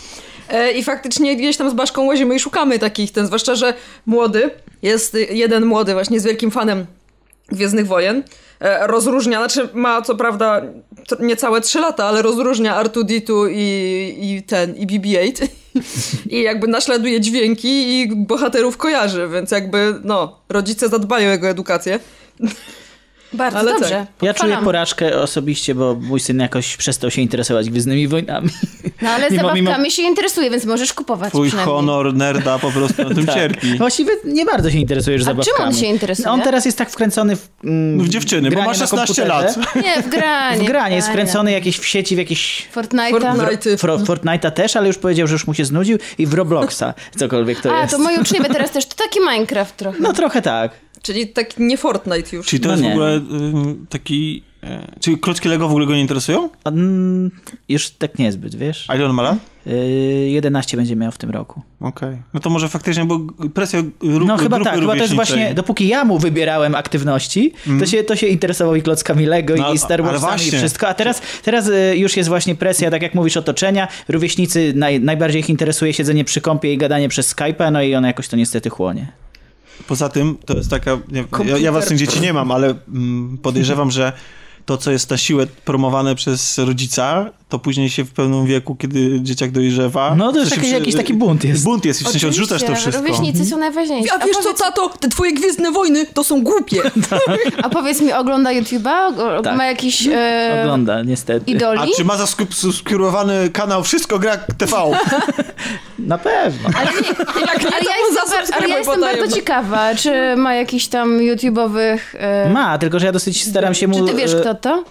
E, 0.49 0.71
I 0.71 0.83
faktycznie 0.83 1.35
gdzieś 1.35 1.57
tam 1.57 1.69
z 1.69 1.73
Baszką 1.73 2.05
łazimy 2.05 2.35
i 2.35 2.39
szukamy 2.39 2.79
takich, 2.79 3.11
ten, 3.11 3.25
zwłaszcza, 3.25 3.55
że 3.55 3.73
młody, 4.05 4.49
jest 4.81 5.17
jeden 5.29 5.65
młody 5.65 5.93
właśnie 5.93 6.19
z 6.19 6.23
wielkim 6.25 6.51
fanem 6.51 6.85
Gwiezdnych 7.51 7.87
Wojen. 7.87 8.23
E, 8.59 8.87
Rozróżnia, 8.87 9.37
znaczy 9.37 9.69
ma 9.73 10.01
co 10.01 10.15
prawda 10.15 10.61
niecałe 11.19 11.61
3 11.61 11.79
lata, 11.79 12.05
ale 12.05 12.21
rozróżnia 12.21 12.83
R2D2 12.83 13.49
i, 13.51 14.15
i 14.21 14.43
ten, 14.43 14.75
i 14.75 14.87
BB-8. 14.87 15.47
I 16.29 16.41
jakby 16.41 16.67
naśladuje 16.67 17.21
dźwięki 17.21 17.99
i 18.01 18.15
bohaterów 18.15 18.77
kojarzy, 18.77 19.29
więc 19.33 19.51
jakby, 19.51 19.95
no, 20.03 20.39
rodzice 20.49 20.89
zadbają 20.89 21.29
o 21.29 21.31
jego 21.31 21.47
edukację. 21.47 21.99
Bardzo 23.33 23.59
Ale 23.59 23.71
dobrze. 23.71 23.89
tak. 23.89 24.07
Ja 24.21 24.33
czuję 24.33 24.57
porażkę 24.63 25.21
osobiście, 25.21 25.75
bo 25.75 25.95
mój 26.01 26.19
syn 26.19 26.39
jakoś 26.39 26.77
przestał 26.77 27.11
się 27.11 27.21
interesować 27.21 27.69
Gwiezdnymi 27.69 28.07
Wojnami. 28.07 28.49
No 29.01 29.09
ale 29.09 29.27
Mimo- 29.31 29.35
zabawkami 29.41 29.61
mimo- 29.61 29.89
się 29.89 30.01
interesuje, 30.01 30.49
więc 30.49 30.65
możesz 30.65 30.93
kupować 30.93 31.29
twój 31.29 31.49
honor 31.49 32.13
nerda 32.13 32.59
po 32.59 32.71
prostu 32.71 33.03
na 33.03 33.15
tym 33.15 33.25
Tak. 33.29 33.35
cierpi. 33.35 33.77
Właściwie 33.77 34.11
nie 34.25 34.45
bardzo 34.45 34.71
się 34.71 34.77
interesuje 34.77 35.17
już 35.17 35.23
A 35.27 35.29
czym 35.29 35.43
zabawkami. 35.43 35.69
on 35.69 35.75
się 35.79 35.85
interesuje? 35.85 36.29
On 36.31 36.41
teraz 36.41 36.65
jest 36.65 36.77
tak 36.77 36.89
wkręcony 36.89 37.35
w, 37.35 37.47
mm, 37.63 37.99
W 37.99 38.09
dziewczyny, 38.09 38.51
bo 38.51 38.59
ma 38.59 38.65
na 38.65 38.73
16 38.73 38.97
komputerze. 38.97 39.27
lat. 39.27 39.75
Nie, 39.85 40.01
w 40.03 40.09
granie. 40.09 40.63
W 40.63 40.67
granie, 40.67 40.95
jest 40.95 41.07
wkręcony 41.09 41.51
jakieś 41.51 41.77
w 41.77 41.85
sieci, 41.85 42.15
w 42.15 42.17
jakieś... 42.17 42.67
Fortnite'a. 42.75 43.37
Fortnite. 43.77 44.13
Fortnite'a 44.13 44.51
też, 44.51 44.75
ale 44.75 44.87
już 44.87 44.97
powiedział, 44.97 45.27
że 45.27 45.33
już 45.33 45.47
mu 45.47 45.53
się 45.53 45.65
znudził 45.65 45.97
i 46.17 46.25
w 46.25 46.33
Robloxa, 46.33 46.83
cokolwiek 47.17 47.61
to 47.61 47.75
A, 47.77 47.81
jest. 47.81 47.91
to 47.93 47.99
moi 47.99 48.17
uczniowie 48.17 48.49
teraz 48.49 48.71
też. 48.71 48.85
To 48.85 48.95
taki 48.95 49.19
Minecraft 49.19 49.77
trochę. 49.77 49.97
No 49.99 50.13
trochę 50.13 50.41
tak. 50.41 50.71
Czyli 51.01 51.27
tak 51.27 51.59
nie 51.59 51.77
Fortnite 51.77 52.35
już. 52.35 52.47
Czyli 52.47 52.59
to 52.59 52.67
No 52.67 52.73
jest 52.73 52.83
nie. 52.83 52.89
w 52.89 52.93
ogóle 52.93 53.21
taki... 53.89 54.43
E, 54.63 54.91
czyli 54.99 55.17
klocki 55.17 55.49
Lego 55.49 55.67
w 55.67 55.71
ogóle 55.71 55.85
go 55.85 55.93
nie 55.93 56.01
interesują? 56.01 56.49
On 56.63 57.29
już 57.69 57.89
tak 57.89 58.19
niezbyt, 58.19 58.55
wiesz? 58.55 58.85
A 58.87 58.95
ile 58.95 59.05
on 59.05 59.13
ma 59.13 59.21
lat? 59.23 59.37
Yy, 59.65 59.73
11 60.29 60.77
będzie 60.77 60.95
miał 60.95 61.11
w 61.11 61.17
tym 61.17 61.29
roku. 61.29 61.61
Okej. 61.81 62.17
No 62.33 62.39
to 62.39 62.49
może 62.49 62.69
faktycznie, 62.69 63.05
bo 63.05 63.19
presja 63.53 63.81
grupy, 63.99 64.25
No 64.25 64.37
chyba 64.37 64.57
grupy 64.57 64.71
tak, 64.71 64.79
chyba 64.79 64.93
to 64.93 64.97
jest 65.01 65.11
rówieśniczej. 65.13 65.15
właśnie, 65.37 65.53
dopóki 65.55 65.87
ja 65.87 66.03
mu 66.05 66.19
wybierałem 66.19 66.75
aktywności, 66.75 67.53
to, 67.79 67.85
się, 67.85 68.03
to 68.03 68.15
się 68.15 68.27
interesował 68.27 68.75
i 68.75 68.81
klockami 68.81 69.25
Lego 69.25 69.53
Mhm. 69.53 69.69
No, 69.69 69.75
i 69.75 69.77
Star 69.77 70.03
Warsami 70.03 70.33
i 70.33 70.37
właśnie. 70.37 70.57
wszystko, 70.57 70.87
a 70.87 70.93
teraz, 70.93 71.21
teraz 71.43 71.67
y, 71.67 71.93
już 71.97 72.17
jest 72.17 72.29
właśnie 72.29 72.55
presja, 72.55 72.91
tak 72.91 73.01
jak 73.01 73.15
mówisz, 73.15 73.37
otoczenia, 73.37 73.87
rówieśnicy, 74.07 74.73
naj, 74.75 74.99
najbardziej 74.99 75.39
ich 75.41 75.49
interesuje 75.49 75.93
siedzenie 75.93 76.23
przy 76.25 76.41
kąpie 76.41 76.73
i 76.73 76.77
gadanie 76.77 77.09
przez 77.09 77.35
Skype'a, 77.35 77.71
no 77.71 77.81
i 77.81 77.95
on 77.95 78.03
jakoś 78.03 78.27
to 78.27 78.37
niestety 78.37 78.69
chłonie. 78.69 79.07
Poza 79.87 80.09
tym, 80.09 80.37
to 80.45 80.57
jest 80.57 80.69
taka... 80.69 80.97
Ja, 81.45 81.57
ja 81.57 81.71
własnych 81.71 81.99
dzieci 81.99 82.21
nie 82.21 82.33
mam, 82.33 82.51
ale 82.51 82.75
mm, 82.87 83.37
podejrzewam, 83.37 83.91
że 83.91 84.13
to, 84.65 84.77
co 84.77 84.91
jest 84.91 85.09
na 85.09 85.17
siłę 85.17 85.47
promowane 85.65 86.15
przez 86.15 86.57
rodzica, 86.57 87.29
to 87.49 87.59
później 87.59 87.89
się 87.89 88.05
w 88.05 88.11
pełnym 88.11 88.45
wieku, 88.45 88.75
kiedy 88.75 89.21
dzieciak 89.21 89.51
dojrzewa... 89.51 90.15
No 90.15 90.31
to 90.33 90.39
sensie 90.39 90.55
taki- 90.55 90.71
jakiś 90.71 90.95
taki 90.95 91.13
bunt 91.13 91.43
jest. 91.43 91.63
Bunt 91.63 91.85
jest 91.85 92.01
i 92.01 92.05
w 92.05 92.07
sensie 92.07 92.27
odrzucasz 92.27 92.63
to 92.63 92.75
wszystko. 92.75 93.03
Rówieśnicy 93.03 93.45
są 93.45 93.57
najważniejsi. 93.57 94.09
A 94.11 94.25
wiesz 94.25 94.37
co, 94.37 94.53
tato? 94.53 94.89
Te 94.99 95.09
twoje 95.09 95.33
Gwiezdne 95.33 95.71
Wojny 95.71 96.05
to 96.05 96.23
są 96.23 96.43
głupie. 96.43 96.81
a 97.63 97.69
powiedz 97.69 98.01
mi, 98.01 98.13
ogląda 98.13 98.49
YouTube'a? 98.49 99.13
Tak. 99.43 99.57
Ma 99.57 99.65
jakiś 99.65 100.07
e, 100.07 100.59
Ogląda, 100.61 101.03
niestety. 101.03 101.51
idoli? 101.51 101.79
A 101.79 101.97
czy 101.97 102.05
ma 102.05 102.17
zasubskrybowany 102.17 103.49
kanał 103.49 103.83
Wszystko 103.83 104.19
Gra 104.19 104.37
TV? 104.37 104.77
Na 105.99 106.17
pewno. 106.17 106.69
Ale, 106.75 106.91
nie, 106.91 107.07
Jak 107.47 107.63
nie, 107.63 107.75
ale 107.75 107.85
ja 107.85 107.95
jestem, 108.09 108.57
ale 108.57 108.69
ja 108.69 108.77
jestem 108.77 109.01
bardzo 109.01 109.35
ciekawa, 109.35 109.95
czy 109.95 110.35
ma 110.35 110.55
jakiś 110.55 110.87
tam 110.87 111.19
YouTube'owych... 111.19 111.99
E, 112.13 112.49
Ma, 112.49 112.77
tylko 112.77 112.99
że 112.99 113.05
ja 113.05 113.11
dosyć 113.11 113.49
staram 113.49 113.73
się 113.73 113.87
mu... 113.87 113.99
czy 113.99 114.13
ty 114.13 114.17
wiesz, 114.17 114.33
e, 114.33 114.39
kto 114.39 114.55
to? 114.55 114.83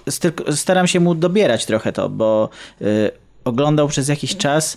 Staram 0.54 0.86
się 0.86 1.00
mu 1.00 1.14
dobierać 1.14 1.66
trochę 1.66 1.92
to, 1.92 2.08
bo 2.08 2.47
y, 2.82 3.10
oglądał 3.44 3.88
przez 3.88 4.08
jakiś 4.08 4.36
czas 4.36 4.76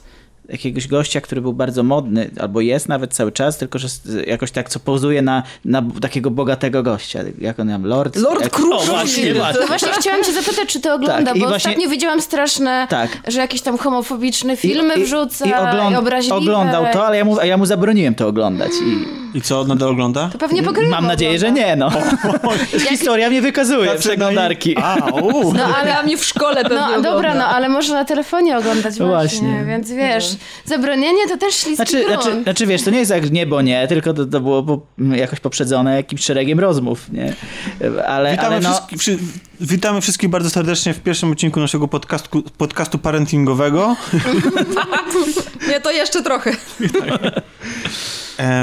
jakiegoś 0.49 0.87
gościa, 0.87 1.21
który 1.21 1.41
był 1.41 1.53
bardzo 1.53 1.83
modny, 1.83 2.29
albo 2.39 2.61
jest 2.61 2.89
nawet 2.89 3.13
cały 3.13 3.31
czas, 3.31 3.57
tylko 3.57 3.79
że 3.79 3.87
jakoś 4.27 4.51
tak, 4.51 4.69
co 4.69 4.79
pozuje 4.79 5.21
na, 5.21 5.43
na 5.65 5.83
takiego 6.01 6.31
bogatego 6.31 6.83
gościa. 6.83 7.19
Jak 7.39 7.59
on 7.59 7.67
tam, 7.69 7.85
Lord? 7.85 8.15
Lord 8.15 8.41
jak... 8.41 8.59
O, 8.59 8.79
właśnie, 8.85 9.33
No 9.33 9.39
właśnie. 9.39 9.67
właśnie 9.67 9.89
chciałam 9.99 10.23
cię 10.23 10.33
zapytać, 10.33 10.69
czy 10.69 10.79
to 10.81 10.93
ogląda, 10.93 11.25
Tak, 11.25 11.35
i 11.35 11.39
bo 11.39 11.47
właśnie- 11.47 11.71
ostatnio 11.71 11.89
widziałam 11.89 12.21
straszne, 12.21 12.87
Tak. 12.89 13.17
że 13.27 13.39
jakieś 13.39 13.61
tam 13.61 13.77
homofobiczne 13.77 14.57
filmy 14.57 14.95
I- 14.95 14.99
i- 14.99 15.03
wrzuca 15.03 15.45
i 15.45 15.49
i, 15.49 15.53
ogląd- 15.53 15.97
obraźliwe. 15.97 16.35
Oglądał 16.37 16.85
to, 16.93 17.05
ale 17.07 17.17
ja 17.17 17.25
mu, 17.25 17.39
a 17.39 17.45
ja 17.45 17.57
mu 17.57 17.65
zabroniłem 17.65 18.15
to 18.15 18.27
oglądać. 18.27 18.71
I 19.30 19.30
I 19.33 19.41
co, 19.41 19.63
nadal 19.63 19.89
ogląda? 19.89 20.29
To 20.31 20.37
pewnie 20.37 20.63
pokrywa 20.63 20.89
mam 20.89 21.07
nadzieję, 21.07 21.39
że 21.39 21.51
nie, 21.51 21.75
no. 21.75 21.91
Historia 22.89 23.29
mnie 23.29 23.41
wykazuje, 23.41 23.85
Tacy 23.91 23.99
przeglądarki. 24.09 24.75
A, 24.77 24.95
u. 25.21 25.53
No 25.53 25.63
ale... 25.75 25.97
A 25.99 26.03
mnie 26.03 26.17
w 26.17 26.25
szkole 26.25 26.63
pewnie 26.63 26.77
No 26.77 26.85
ogląda. 26.85 27.11
dobra, 27.11 27.35
no 27.35 27.45
ale 27.45 27.69
można 27.69 27.95
na 27.95 28.05
telefonie 28.05 28.57
oglądać 28.57 28.97
No 28.99 29.07
właśnie, 29.07 29.47
właśnie. 29.47 29.65
więc 29.65 29.91
wiesz, 29.91 30.25
zabronienie 30.65 31.27
to 31.27 31.37
też 31.37 31.55
śliski 31.55 31.75
Znaczy, 31.75 32.03
grunt. 32.05 32.21
znaczy, 32.23 32.43
znaczy 32.43 32.67
wiesz, 32.67 32.83
to 32.83 32.91
nie 32.91 32.99
jest 32.99 33.11
jak 33.11 33.31
nie, 33.31 33.45
bo 33.45 33.61
nie, 33.61 33.87
tylko 33.87 34.13
to, 34.13 34.25
to 34.25 34.39
było 34.39 34.63
po, 34.63 34.79
jakoś 35.15 35.39
poprzedzone 35.39 35.95
jakimś 35.95 36.21
szeregiem 36.23 36.59
rozmów, 36.59 37.09
nie? 37.11 37.33
Ale, 38.07 38.31
Witamy, 38.31 38.47
ale 38.47 38.59
no, 38.59 38.69
wszystkich, 38.69 38.99
wszy, 38.99 39.17
witamy 39.61 40.01
wszystkich 40.01 40.29
bardzo 40.29 40.49
serdecznie 40.49 40.93
w 40.93 40.99
pierwszym 40.99 41.31
odcinku 41.31 41.59
naszego 41.59 41.87
podcastu, 41.87 42.43
podcastu 42.57 42.97
parentingowego. 42.97 43.95
Nie, 45.69 45.81
to 45.81 45.91
jeszcze 45.91 46.23
trochę. 46.23 46.55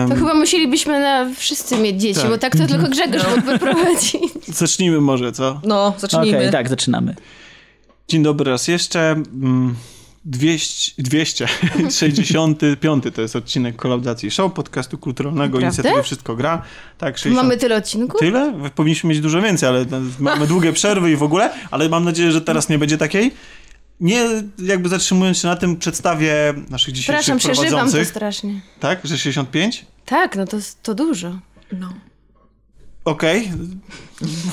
To 0.08 0.14
chyba 0.14 0.34
musielibyśmy 0.34 1.00
na 1.00 1.34
wszyscy 1.36 1.76
mieć 1.76 2.00
dzieci, 2.00 2.20
Tak. 2.20 2.30
bo 2.30 2.38
tak 2.38 2.56
to 2.56 2.66
tylko 2.66 2.88
Grzegorz 2.88 3.22
mógłby 3.36 3.58
prowadzić. 3.58 4.16
Zacznijmy 4.46 5.00
może, 5.00 5.32
co? 5.32 5.60
No, 5.64 5.94
zacznijmy. 5.98 6.50
tak, 6.50 6.68
zaczynamy. 6.68 7.14
Dzień 8.08 8.22
dobry 8.22 8.50
raz 8.50 8.68
jeszcze. 8.68 9.22
Mm, 10.26 10.38
200, 10.98 11.46
265 11.78 13.04
to 13.14 13.22
jest 13.22 13.36
odcinek 13.36 13.76
Kolaudacji 13.76 14.30
Show, 14.30 14.52
podcastu 14.52 14.98
kulturalnego 14.98 15.44
Naprawdę? 15.44 15.66
inicjatywy 15.66 16.02
Wszystko 16.02 16.36
Gra. 16.36 16.62
Tak, 16.98 17.18
60... 17.18 17.44
Mamy 17.44 17.56
tyle 17.56 17.76
odcinków? 17.76 18.20
Tyle? 18.20 18.70
Powinniśmy 18.74 19.10
mieć 19.10 19.20
dużo 19.20 19.42
więcej, 19.42 19.68
ale 19.68 19.84
mamy 20.18 20.46
długie 20.46 20.72
przerwy 20.72 21.10
i 21.10 21.16
w 21.16 21.22
ogóle, 21.22 21.50
ale 21.70 21.88
mam 21.88 22.04
nadzieję, 22.04 22.32
że 22.32 22.40
teraz 22.40 22.68
nie 22.68 22.78
będzie 22.78 22.98
takiej. 22.98 23.34
Nie 24.00 24.26
jakby 24.58 24.88
zatrzymując 24.88 25.38
się 25.38 25.48
na 25.48 25.56
tym, 25.56 25.76
przedstawię 25.76 26.54
naszych 26.70 26.94
dzisiejszych 26.94 27.36
Przepraszam, 27.36 27.54
przeżywam 27.54 27.92
to 27.92 28.04
strasznie. 28.04 28.60
Tak? 28.80 29.00
Że 29.04 29.18
65? 29.18 29.86
Tak, 30.04 30.36
no 30.36 30.46
to, 30.46 30.56
to 30.82 30.94
dużo. 30.94 31.38
No. 31.72 31.94
Okej, 33.08 33.52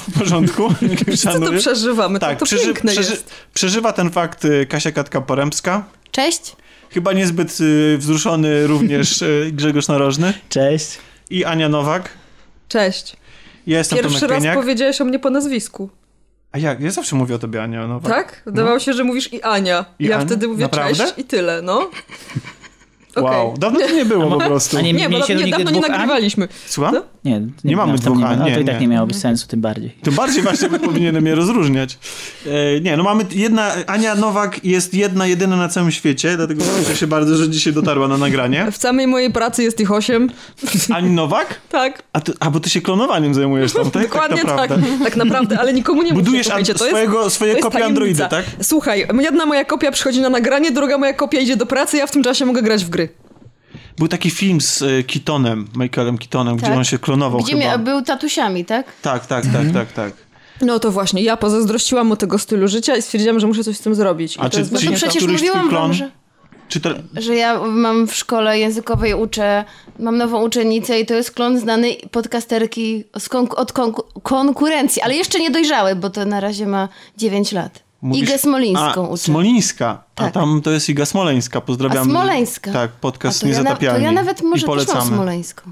w 0.08 0.20
porządku. 0.20 0.74
Co 1.24 1.40
to 1.40 1.52
przeżywamy? 1.54 2.20
Tak, 2.20 2.34
to, 2.34 2.40
to 2.40 2.46
przeży- 2.46 2.66
piękne 2.66 2.92
przeży- 2.92 3.12
jest. 3.12 3.30
przeżywa 3.54 3.94
ten 3.94 4.10
fakt 4.12 4.46
y, 4.46 4.66
Kasia 4.66 4.92
Katka-Poremska. 4.92 5.82
Cześć. 6.12 6.56
Chyba 6.90 7.14
niezbyt 7.14 7.58
y, 7.62 7.98
wzruszony 7.98 8.68
również 8.68 9.22
y, 9.22 9.50
Grzegorz 9.54 9.88
Narożny 9.88 10.34
Cześć. 10.50 10.98
i 11.30 11.46
Ania 11.46 11.70
Nowak. 11.70 12.10
Cześć. 12.68 13.16
Ja 13.68 13.78
jestem 13.78 14.00
Pierwszy 14.00 14.20
Tomek 14.20 14.32
raz 14.32 14.40
Pieniak. 14.40 14.56
powiedziałeś 14.60 15.02
o 15.02 15.06
mnie 15.06 15.20
po 15.20 15.30
nazwisku. 15.30 15.90
A 16.52 16.58
jak? 16.58 16.82
Ja 16.82 16.92
zawsze 16.92 17.16
mówię 17.16 17.36
o 17.36 17.40
tobie 17.40 17.64
Ania 17.64 17.88
Nowak. 17.88 18.14
Tak? 18.14 18.42
Wydawało 18.46 18.80
się, 18.80 18.94
że 18.94 19.04
mówisz 19.04 19.34
i 19.34 19.42
Ania. 19.42 19.86
I 20.00 20.06
ja 20.06 20.16
Ania? 20.18 20.26
wtedy 20.26 20.48
mówię 20.48 20.64
Naprawdę? 20.64 20.96
cześć 20.98 21.14
i 21.18 21.24
tyle, 21.24 21.62
no. 21.62 21.90
Wow, 23.16 23.58
dawno 23.58 23.80
to 23.80 23.92
nie 23.92 24.06
było 24.06 24.40
po 24.40 24.46
prostu. 24.46 24.78
A 24.78 24.82
nie, 24.82 24.94
Nie, 24.94 25.04
bo 25.04 25.10
mieliście 25.10 25.36
nie, 25.36 25.44
nigdy 25.44 25.64
dawno 25.64 25.82
nie 25.82 25.88
nagrywaliśmy. 25.88 26.48
Słucham? 26.68 26.94
Co? 26.94 27.04
Nie, 27.26 27.40
nie, 27.40 27.48
Nie 27.64 27.76
mamy 27.76 27.98
dwóch 27.98 28.18
nie 28.18 28.24
No 28.24 28.46
nie, 28.46 28.54
to 28.54 28.60
i 28.60 28.66
tak 28.66 28.76
nie. 28.76 28.82
nie 28.82 28.88
miałoby 28.88 29.14
sensu, 29.14 29.48
tym 29.48 29.62
bardziej. 29.62 29.96
Tym 30.04 30.14
bardziej 30.14 30.44
właśnie 30.44 30.70
powinienem 30.70 31.26
je 31.26 31.36
rozróżniać. 31.36 31.98
E, 32.46 32.82
nie, 32.82 32.98
no 32.98 33.04
mamy 33.04 33.26
jedna, 33.32 33.72
Ania 33.88 34.16
Nowak 34.16 34.66
jest 34.66 34.94
jedna, 34.94 35.28
jedyna 35.28 35.56
na 35.56 35.70
całym 35.70 35.92
świecie, 35.92 36.38
dlatego 36.38 36.64
cieszę 36.80 36.96
się 36.96 37.08
bardzo, 37.08 37.36
że 37.38 37.50
dzisiaj 37.50 37.74
dotarła 37.74 38.08
na 38.08 38.18
nagranie. 38.18 38.72
W 38.72 38.78
samej 38.78 39.08
mojej 39.08 39.32
pracy 39.32 39.64
jest 39.64 39.80
ich 39.80 39.92
osiem. 39.92 40.30
Ani 40.94 41.10
Nowak? 41.10 41.56
Tak. 41.70 42.04
A, 42.14 42.22
ty, 42.22 42.34
a 42.40 42.52
bo 42.52 42.60
ty 42.60 42.70
się 42.70 42.82
klonowaniem 42.82 43.34
zajmujesz 43.34 43.74
tam, 43.74 43.92
tak? 43.92 44.04
Dokładnie 44.04 44.38
tak. 44.38 44.46
tak. 44.46 44.70
naprawdę. 44.70 44.88
Tak 45.04 45.16
naprawdę, 45.16 45.60
ale 45.60 45.74
nikomu 45.74 46.02
nie 46.02 46.14
Budujesz 46.14 46.48
an- 46.48 46.64
to 46.64 46.72
jest, 46.72 46.86
swojego, 46.86 47.30
swoje 47.30 47.52
to 47.52 47.58
jest 47.58 47.64
kopie 47.64 47.80
tajemnica. 47.80 48.26
Androida, 48.26 48.28
tak? 48.28 48.46
Słuchaj, 48.62 49.08
jedna 49.20 49.46
moja 49.46 49.66
kopia 49.66 49.92
przychodzi 49.92 50.22
na 50.22 50.30
nagranie, 50.30 50.72
druga 50.72 50.98
moja 50.98 51.14
kopia 51.14 51.40
idzie 51.40 51.58
do 51.58 51.66
pracy, 51.66 51.98
ja 51.98 52.08
w 52.08 52.12
tym 52.12 52.24
czasie 52.24 52.46
mogę 52.46 52.62
grać 52.62 52.86
w 52.86 52.90
gry. 52.90 53.05
Był 53.98 54.08
taki 54.08 54.30
film 54.32 54.62
z 54.62 54.82
e, 54.82 55.04
Keatonem, 55.04 55.68
Michaelem 55.76 56.18
Keatonem, 56.18 56.58
gdzie 56.58 56.68
Tak. 56.68 56.78
on 56.78 56.84
się 56.84 57.00
klonował 57.00 57.42
Gdzie 57.42 57.58
chyba. 57.58 57.78
był 57.78 58.02
tatusiami, 58.02 58.66
tak? 58.66 58.86
Tak, 59.02 59.26
tak, 59.26 59.46
tak, 59.46 59.72
tak, 59.74 59.92
tak. 59.94 60.14
No 60.62 60.80
to 60.80 60.92
właśnie, 60.92 61.22
ja 61.24 61.38
pozazdrościłam 61.38 62.08
mu 62.08 62.16
tego 62.16 62.40
stylu 62.40 62.68
życia 62.68 62.96
i 62.96 63.02
stwierdziłam, 63.02 63.40
że 63.40 63.48
muszę 63.48 63.64
coś 63.64 63.78
z 63.78 63.80
tym 63.82 63.96
zrobić. 63.96 64.36
I 64.36 64.40
A 64.40 64.44
to 64.44 64.50
czy- 64.50 64.60
jest 64.60 64.72
No 64.72 64.80
przecież 64.96 65.28
mówiłam 65.28 65.70
klon? 65.70 65.82
wam, 65.82 65.94
że, 65.94 66.12
Czy 66.70 66.80
to... 66.80 66.90
że 67.14 67.36
ja 67.36 67.60
mam 67.64 68.08
w 68.08 68.16
szkole 68.16 68.60
językowej 68.60 69.14
uczę, 69.14 69.66
mam 70.00 70.18
nową 70.18 70.44
uczennicę 70.44 71.00
i 71.00 71.06
to 71.06 71.14
jest 71.14 71.32
klon 71.32 71.60
znany 71.60 71.96
podcasterki 72.12 73.04
z 73.20 73.30
konku- 73.30 73.56
od 73.56 73.74
konku- 73.74 74.04
konkurencji, 74.24 75.02
ale 75.02 75.16
jeszcze 75.16 75.40
nie 75.40 75.52
dojrzały, 75.52 75.96
bo 75.96 76.10
to 76.10 76.26
na 76.26 76.40
razie 76.40 76.68
ma 76.68 76.90
9 77.18 77.52
lat. 77.52 77.84
Mówisz- 78.02 78.24
Igę 78.24 78.38
Smolińską 78.38 79.06
A, 79.06 79.10
uczę. 79.10 79.24
Smolińska. 79.24 80.04
A 80.16 80.24
Tak. 80.24 80.34
tam 80.34 80.62
to 80.62 80.72
jest 80.72 80.90
Iga 80.90 81.06
Smoleńska. 81.06 81.62
Pozdrawiam. 81.62 82.02
A 82.08 82.12
Smoleńska? 82.12 82.72
Tak, 82.74 82.92
A 82.92 83.00
podcast 83.02 83.42
to 83.42 83.48
ja, 83.48 83.54
na, 83.54 83.60
Niezatapialni. 83.60 84.00
to 84.00 84.06
ja 84.06 84.12
nawet 84.12 84.42
I 84.42 84.44
może 84.44 84.62
też 84.62 84.68
mam 84.68 84.76
polecamy. 84.86 85.16
Smoleńską. 85.16 85.72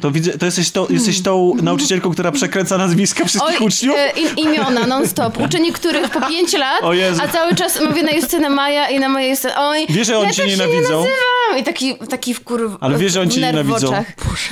To 0.00 0.10
widzę, 0.10 0.38
to 0.38 0.46
jesteś, 0.46 0.70
tą, 0.70 0.86
jesteś 0.90 1.22
tą 1.22 1.54
nauczycielką, 1.62 2.10
która 2.12 2.32
przekręca 2.32 2.78
nazwiska 2.78 3.24
wszystkich 3.24 3.60
uczniów? 3.60 3.96
e, 3.98 4.20
im, 4.20 4.38
imiona 4.38 4.86
non-stop. 4.86 5.40
Uczę 5.40 5.60
niektórych 5.60 6.10
po 6.10 6.20
5 6.28 6.52
lat, 6.52 6.80
a 7.22 7.28
cały 7.28 7.54
czas 7.54 7.80
mówię 7.88 8.02
na 8.02 8.10
Justynę 8.10 8.50
Maja 8.50 8.88
i 8.90 9.00
na 9.00 9.08
mojej 9.08 9.30
Justynę. 9.30 9.54
Oj, 9.58 9.86
Wiesz, 9.88 10.06
że 10.06 10.18
oni 10.18 10.26
ja 10.26 10.32
cię 10.32 10.42
się 10.42 10.48
nienawidzą? 10.48 10.78
nie 10.80 10.86
nazywam. 10.96 11.58
I 11.60 11.64
taki, 11.64 11.94
taki 12.10 12.34
wkur... 12.34 12.76
Ale 12.80 12.98
wiesz, 12.98 13.12
że 13.12 13.20
oni 13.20 13.30
cię 13.30 13.40
nienawidzą. 13.40 13.92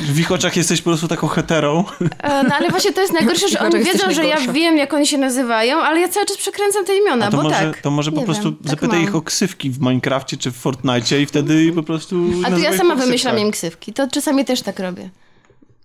W 0.01 0.21
ich 0.21 0.33
oczach 0.33 0.57
jesteś 0.57 0.81
po 0.83 0.91
prostu 0.91 1.09
taką 1.09 1.27
heterą. 1.29 1.85
E, 2.23 2.43
No 2.43 2.55
ale 2.55 2.71
właśnie 2.71 2.93
to 2.93 3.01
jest 3.01 3.13
najgorsze, 3.13 3.49
że 3.49 3.59
oni 3.61 3.85
wiedzą, 3.85 4.11
że 4.13 4.25
ja 4.27 4.37
wiem, 4.53 4.77
jak 4.77 4.95
oni 4.95 5.07
się 5.07 5.19
nazywają, 5.19 5.79
ale 5.79 6.01
ja 6.01 6.09
cały 6.09 6.27
czas 6.27 6.37
przekręcam 6.37 6.85
te 6.85 6.97
imiona, 6.97 7.27
A 7.27 7.31
to 7.31 7.37
bo 7.37 7.43
może, 7.43 7.55
tak. 7.57 7.81
to 7.81 7.91
może 7.91 8.13
po 8.13 8.21
Nie 8.21 8.25
prostu 8.27 8.46
wiem, 8.51 8.59
tak 8.63 8.71
zapytaj 8.71 8.99
mam. 8.99 9.09
ich 9.09 9.15
o 9.15 9.23
ksywki 9.23 9.71
w 9.71 9.81
Minecrafcie 9.81 10.37
czy 10.37 10.51
w 10.51 10.57
Fortnite 10.57 11.21
i 11.21 11.27
wtedy 11.27 11.73
po 11.73 11.83
prostu 11.83 12.17
A 12.45 12.51
to 12.51 12.59
ja 12.59 12.77
sama 12.77 12.95
wymyślam 12.95 13.39
im 13.39 13.51
ksywki. 13.51 13.93
To 13.93 14.09
czasami 14.09 14.45
też 14.45 14.63
tak 14.63 14.79
robię. 14.79 15.11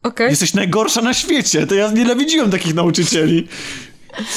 Okej. 0.04 0.30
Jesteś 0.30 0.54
najgorsza 0.54 1.02
na 1.02 1.14
świecie. 1.14 1.68
To 1.68 1.76
ja 1.76 1.92
nienawidziłem 1.92 2.52
takich 2.52 2.76
nauczycieli. 2.76 3.48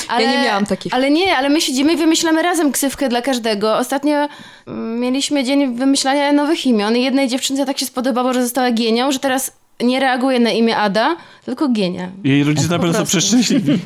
Ale, 0.09 0.29
nie 0.29 0.45
miałam 0.45 0.67
takich. 0.67 0.95
Ale 0.95 1.11
nie, 1.11 1.37
ale 1.37 1.49
my 1.49 1.61
siedzimy 1.61 1.93
i 1.93 1.97
wymyślamy 1.97 2.43
razem 2.43 2.73
ksywkę 2.73 3.09
dla 3.09 3.23
każdego. 3.23 3.77
Ostatnio 3.77 4.29
mm, 4.67 5.01
mieliśmy 5.01 5.45
dzień 5.45 5.77
wymyślania 5.77 6.33
nowych 6.33 6.67
imion 6.67 6.97
i 6.97 7.03
jednej 7.03 7.29
dziewczynce 7.29 7.67
tak 7.67 7.79
się 7.79 7.87
spodobało, 7.87 8.33
że 8.33 8.43
została 8.43 8.71
Gienią, 8.71 9.13
że 9.13 9.19
teraz 9.19 9.53
nie 9.81 10.01
reaguje 10.01 10.41
na 10.41 10.51
imię 10.51 10.77
Ada, 10.77 11.17
tylko 11.45 11.69
Gienia. 11.69 12.13
Jej 12.25 12.45
rodzice 12.45 12.69
na 12.69 12.77
po 12.77 12.83
pewno 12.83 12.93
są 12.93 12.99
prostu. 12.99 13.19
przeszczęśliwi. 13.19 13.79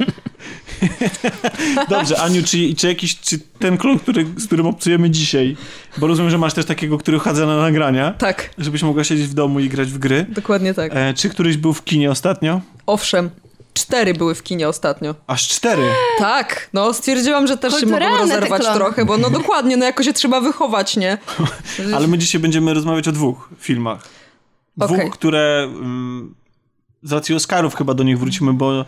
Dobrze, 1.91 2.21
Aniu, 2.21 2.43
czy, 2.43 2.75
czy 2.75 2.87
jakiś, 2.89 3.21
czy 3.21 3.39
ten 3.39 3.79
klon, 3.79 3.99
który, 3.99 4.27
z 4.37 4.47
którym 4.47 4.67
obcujemy 4.67 5.11
dzisiaj, 5.11 5.57
bo 5.99 6.07
rozumiem, 6.07 6.31
że 6.31 6.39
masz 6.39 6.55
też 6.55 6.65
takiego, 6.67 6.99
który 6.99 7.19
chadza 7.21 7.47
na 7.47 7.57
nagrania, 7.57 8.13
Tak, 8.13 8.51
żebyś 8.59 8.83
mogła 8.83 9.05
siedzieć 9.05 9.27
w 9.27 9.35
domu 9.35 9.61
i 9.61 9.69
grać 9.69 9.89
w 9.89 9.99
gry. 9.99 10.27
dokładnie 10.29 10.75
tak. 10.75 10.93
E, 10.95 11.15
czy 11.15 11.29
któryś 11.29 11.57
był 11.57 11.73
w 11.73 11.85
kinie 11.85 12.11
ostatnio? 12.11 12.61
Owszem, 12.87 13.31
cztery 13.75 14.15
były 14.15 14.35
w 14.35 14.43
kinie 14.43 14.69
ostatnio. 14.69 15.15
Aż 15.27 15.49
cztery. 15.49 15.83
Tak, 16.19 16.69
no 16.73 16.93
stwierdziłam, 16.95 17.47
że 17.47 17.57
też 17.57 17.81
się 17.81 17.87
mogą 17.87 18.17
rozerwać 18.19 18.63
trochę, 18.75 19.05
bo 19.05 19.17
no 19.19 19.31
dokładnie, 19.31 19.77
no 19.77 19.85
jakoś 19.85 20.07
się 20.07 20.13
trzeba 20.13 20.41
wychować, 20.41 20.97
nie? 20.97 21.19
Ale 21.97 22.07
my 22.07 22.19
dzisiaj 22.19 22.41
będziemy 22.41 22.75
rozmawiać 22.75 23.09
o 23.09 23.13
dwóch 23.13 23.51
filmach. 23.59 24.09
Dwóch, 24.77 24.91
Okej. 24.99 25.11
które 25.11 25.63
mm, 25.65 26.35
z 27.03 27.13
racji 27.13 27.35
Oscarów 27.35 27.75
chyba 27.75 27.95
do 27.95 28.05
nich 28.05 28.19
wrócimy, 28.19 28.53
bo 28.53 28.85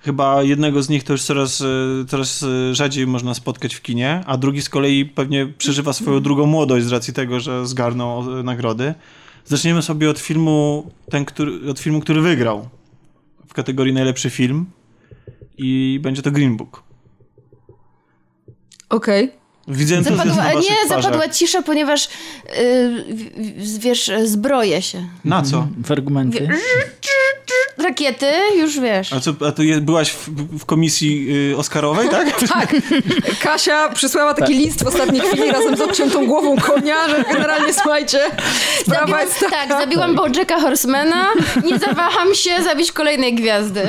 chyba 0.00 0.42
jednego 0.42 0.82
z 0.82 0.88
nich 0.88 1.04
to 1.04 1.12
już 1.12 1.22
coraz, 1.22 1.60
e, 1.60 1.64
coraz 2.08 2.42
e, 2.42 2.74
rzadziej 2.74 3.06
można 3.06 3.34
spotkać 3.34 3.74
w 3.74 3.82
kinie, 3.82 4.20
a 4.26 4.36
drugi 4.36 4.62
z 4.62 4.68
kolei 4.68 5.04
pewnie 5.06 5.46
przeżywa 5.46 5.92
swoją 5.92 6.20
drugą 6.20 6.46
młodość 6.46 6.86
z 6.86 6.92
racji 6.92 7.14
tego, 7.14 7.40
że 7.40 7.66
zgarnął 7.66 8.38
e, 8.40 8.42
nagrody. 8.42 8.94
Zaczniemy 9.44 9.82
sobie 9.82 10.10
od 10.10 10.18
filmu, 10.18 10.90
ten, 11.10 11.24
który, 11.24 11.70
od 11.70 11.78
filmu, 11.80 12.00
który 12.00 12.20
wygrał 12.20 12.68
w 13.48 13.54
kategorii 13.54 13.92
najlepszy 13.94 14.30
film 14.30 14.66
i 15.58 15.98
będzie 16.02 16.22
to 16.22 16.30
Green 16.30 16.56
Book. 16.56 16.82
Okej. 18.88 19.32
Widzę 19.68 19.96
entuzjazm 19.96 20.28
na 20.28 20.34
Zapadła, 20.34 20.54
waszych 20.54 20.70
nie, 20.70 20.76
twarzach. 20.86 21.02
zapadła 21.02 21.28
cisza, 21.28 21.62
ponieważ 21.62 22.08
yy, 22.44 23.04
w- 23.14 23.74
w- 23.76 23.78
wiesz, 23.78 24.10
zbroję 24.24 24.82
się. 24.82 25.08
Na 25.24 25.42
co? 25.42 25.68
W 25.84 25.90
argumenty. 25.92 26.48
Rakiety, 27.82 28.26
już 28.56 28.80
wiesz. 28.80 29.12
A 29.12 29.20
co, 29.20 29.32
a 29.48 29.52
to 29.52 29.62
je, 29.62 29.80
byłaś 29.80 30.10
w, 30.10 30.28
w 30.58 30.64
komisji 30.64 31.26
y, 31.52 31.56
Oscarowej, 31.56 32.08
tak? 32.08 32.40
Tak. 32.60 32.76
Kasia 33.42 33.88
przysłała 33.88 34.34
taki 34.34 34.54
list 34.54 34.84
w 34.84 34.86
ostatniej 34.86 35.22
chwili 35.22 35.50
razem 35.50 35.76
z 35.76 35.80
obciętą 35.80 36.26
głową 36.26 36.56
konia, 36.56 37.08
że 37.08 37.24
generalnie 37.32 37.72
słuchajcie, 37.74 38.20
sprawa 38.80 39.00
Zabiłam, 39.00 39.20
jest 39.20 39.40
taka. 39.40 39.56
tak, 39.56 39.80
zabiłam 39.80 40.14
Bojacka 40.14 40.60
Horsemana, 40.60 41.26
nie 41.64 41.78
zawaham 41.78 42.34
się 42.34 42.62
zabić 42.62 42.92
kolejnej 42.92 43.34
gwiazdy. 43.34 43.82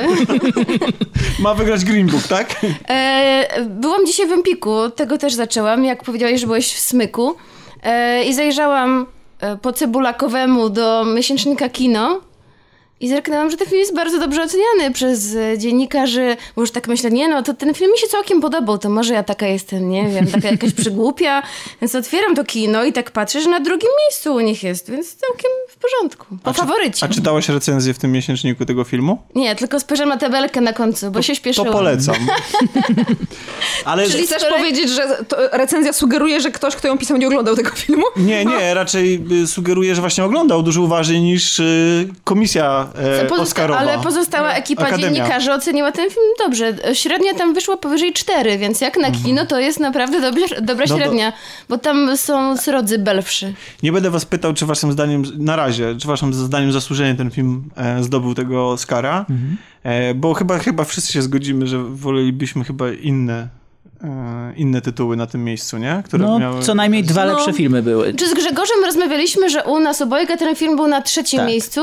Ma 1.38 1.54
wygrać 1.54 1.84
Green 1.84 2.06
Book, 2.06 2.22
tak? 2.28 2.56
E, 2.88 3.64
byłam 3.70 4.06
dzisiaj 4.06 4.26
w 4.28 4.32
Empiku, 4.32 4.90
tego 4.90 5.18
też 5.18 5.34
zaczęłam, 5.34 5.84
jak 5.84 6.04
powiedziałeś, 6.04 6.40
że 6.40 6.46
byłeś 6.46 6.72
w 6.72 6.78
Smyku. 6.80 7.34
E, 7.82 8.24
I 8.24 8.34
zajrzałam 8.34 9.06
e, 9.40 9.56
po 9.56 9.72
cebulakowemu 9.72 10.70
do 10.70 11.04
miesięcznika 11.04 11.68
Kino 11.68 12.20
i 13.02 13.08
zerknęłam, 13.08 13.50
że 13.50 13.56
ten 13.56 13.66
film 13.68 13.80
jest 13.80 13.94
bardzo 13.94 14.18
dobrze 14.18 14.42
oceniany 14.42 14.94
przez 14.94 15.34
e, 15.34 15.58
dziennikarzy, 15.58 16.36
bo 16.56 16.62
już 16.62 16.70
tak 16.70 16.88
myślę, 16.88 17.10
nie 17.10 17.28
no, 17.28 17.42
to 17.42 17.54
ten 17.54 17.74
film 17.74 17.92
mi 17.92 17.98
się 17.98 18.06
całkiem 18.06 18.40
podobał, 18.40 18.78
to 18.78 18.90
może 18.90 19.14
ja 19.14 19.22
taka 19.22 19.46
jestem, 19.46 19.88
nie 19.90 20.08
wiem, 20.08 20.26
taka 20.26 20.50
jakaś 20.50 20.72
przygłupia, 20.72 21.42
więc 21.80 21.94
otwieram 21.94 22.34
to 22.34 22.44
kino 22.44 22.84
i 22.84 22.92
tak 22.92 23.10
patrzę, 23.10 23.40
że 23.40 23.50
na 23.50 23.60
drugim 23.60 23.88
miejscu 24.04 24.34
u 24.34 24.40
nich 24.40 24.62
jest, 24.62 24.90
więc 24.90 25.16
całkiem 25.16 25.50
w 25.68 25.76
porządku, 25.76 26.26
po 26.42 26.52
faworycie. 26.52 27.06
A 27.06 27.08
czytałaś 27.08 27.48
recenzję 27.48 27.94
w 27.94 27.98
tym 27.98 28.12
miesięczniku 28.12 28.64
tego 28.64 28.84
filmu? 28.84 29.22
Nie, 29.34 29.56
tylko 29.56 29.80
spojrzałam 29.80 30.08
na 30.08 30.16
tabelkę 30.16 30.60
na 30.60 30.72
końcu, 30.72 31.10
bo 31.10 31.22
się 31.22 31.32
To 31.32 31.36
śpieszyłam. 31.36 31.72
polecam. 31.72 32.16
Ale 33.84 34.10
Czyli 34.10 34.26
chcesz 34.26 34.44
powiedzieć, 34.44 34.90
że 34.90 35.24
to 35.28 35.36
recenzja 35.52 35.92
sugeruje, 35.92 36.40
że 36.40 36.50
ktoś, 36.50 36.76
kto 36.76 36.88
ją 36.88 36.98
pisał, 36.98 37.16
nie 37.16 37.26
oglądał 37.26 37.56
tego 37.56 37.70
filmu? 37.70 38.04
nie, 38.16 38.44
nie, 38.44 38.74
raczej 38.82 39.24
y, 39.42 39.46
sugeruję, 39.46 39.94
że 39.94 40.00
właśnie 40.00 40.24
oglądał 40.24 40.62
dużo 40.62 40.82
uważniej 40.82 41.20
niż 41.20 41.58
y, 41.58 42.08
komisja 42.24 42.91
e, 42.94 43.26
Pozosta- 43.26 43.42
Oscarowa. 43.42 43.80
ale 43.80 43.98
pozostała 43.98 44.52
ekipa 44.52 44.82
Akademia. 44.82 45.10
dziennikarzy 45.14 45.52
oceniła 45.52 45.92
ten 45.92 46.10
film 46.10 46.26
dobrze. 46.44 46.74
Średnia 46.94 47.34
tam 47.34 47.54
wyszła 47.54 47.76
powyżej 47.76 48.12
4, 48.12 48.58
więc 48.58 48.80
jak 48.80 48.96
na 48.96 49.10
kino 49.10 49.46
to 49.46 49.60
jest 49.60 49.80
naprawdę 49.80 50.20
dobra, 50.20 50.46
dobra 50.62 50.86
No 50.88 50.96
średnia, 50.96 51.32
bo 51.68 51.78
tam 51.78 52.16
są 52.16 52.56
srodzy 52.56 52.98
belwszy. 52.98 53.54
Nie 53.82 53.92
będę 53.92 54.10
was 54.10 54.24
pytał, 54.24 54.54
czy 54.54 54.66
waszym 54.66 54.92
zdaniem, 54.92 55.22
na 55.38 55.56
razie, 55.56 55.94
czy 55.98 56.08
waszym 56.08 56.34
zdaniem 56.34 56.72
zasłużenie 56.72 57.14
ten 57.14 57.30
film 57.30 57.70
e, 57.76 58.02
zdobył 58.02 58.34
tego 58.34 58.70
Oscara, 58.70 59.26
e, 59.82 60.14
bo 60.14 60.34
chyba, 60.34 60.58
chyba 60.58 60.84
wszyscy 60.84 61.12
się 61.12 61.22
zgodzimy, 61.22 61.66
że 61.66 61.78
wolelibyśmy 61.78 62.64
chyba 62.64 62.90
inne 62.92 63.48
inne 64.56 64.80
tytuły 64.80 65.16
na 65.16 65.26
tym 65.26 65.44
miejscu, 65.44 65.78
nie? 65.78 66.02
Które 66.04 66.24
No, 66.26 66.38
miały... 66.38 66.62
co 66.62 66.74
najmniej 66.74 67.02
dwa 67.04 67.24
No. 67.24 67.32
lepsze 67.32 67.52
filmy 67.52 67.82
były. 67.82 68.14
Czy 68.14 68.28
z 68.28 68.34
Grzegorzem 68.34 68.84
rozmawialiśmy, 68.84 69.50
że 69.50 69.64
u 69.64 69.80
nas 69.80 70.02
obojga 70.02 70.36
ten 70.36 70.56
film 70.56 70.76
był 70.76 70.86
na 70.86 71.02
trzecim 71.02 71.38
Tak. 71.38 71.48
miejscu, 71.48 71.80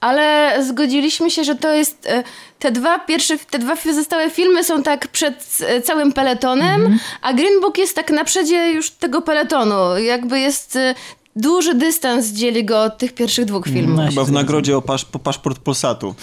ale 0.00 0.54
zgodziliśmy 0.64 1.30
się, 1.30 1.44
że 1.44 1.54
to 1.54 1.72
jest 1.72 2.06
e, 2.06 2.22
te 2.58 2.70
dwa 2.72 2.98
pierwsze, 2.98 3.38
te 3.38 3.58
dwa 3.58 3.76
pozostałe 3.76 4.30
filmy 4.30 4.64
są 4.64 4.82
tak 4.82 5.08
przed 5.08 5.58
e, 5.66 5.80
całym 5.82 6.12
peletonem, 6.12 6.74
Mhm. 6.80 6.98
a 7.22 7.32
Green 7.32 7.60
Book 7.60 7.78
jest 7.78 7.96
tak 7.96 8.10
na 8.10 8.24
przedzie 8.24 8.72
już 8.72 8.90
tego 8.90 9.22
peletonu. 9.22 9.98
Jakby 9.98 10.40
jest 10.40 10.76
e, 10.76 10.94
duży 11.36 11.74
dystans 11.74 12.26
dzieli 12.26 12.64
go 12.64 12.82
od 12.82 12.98
tych 12.98 13.14
pierwszych 13.14 13.44
dwóch 13.44 13.64
filmów. 13.66 13.96
No, 13.96 14.08
Chyba 14.08 14.24
w 14.24 14.32
nagrodzie 14.32 14.76
o 14.76 14.82
pasz, 14.82 15.04
po 15.04 15.18
paszport 15.18 15.58
Polsatu. 15.58 16.14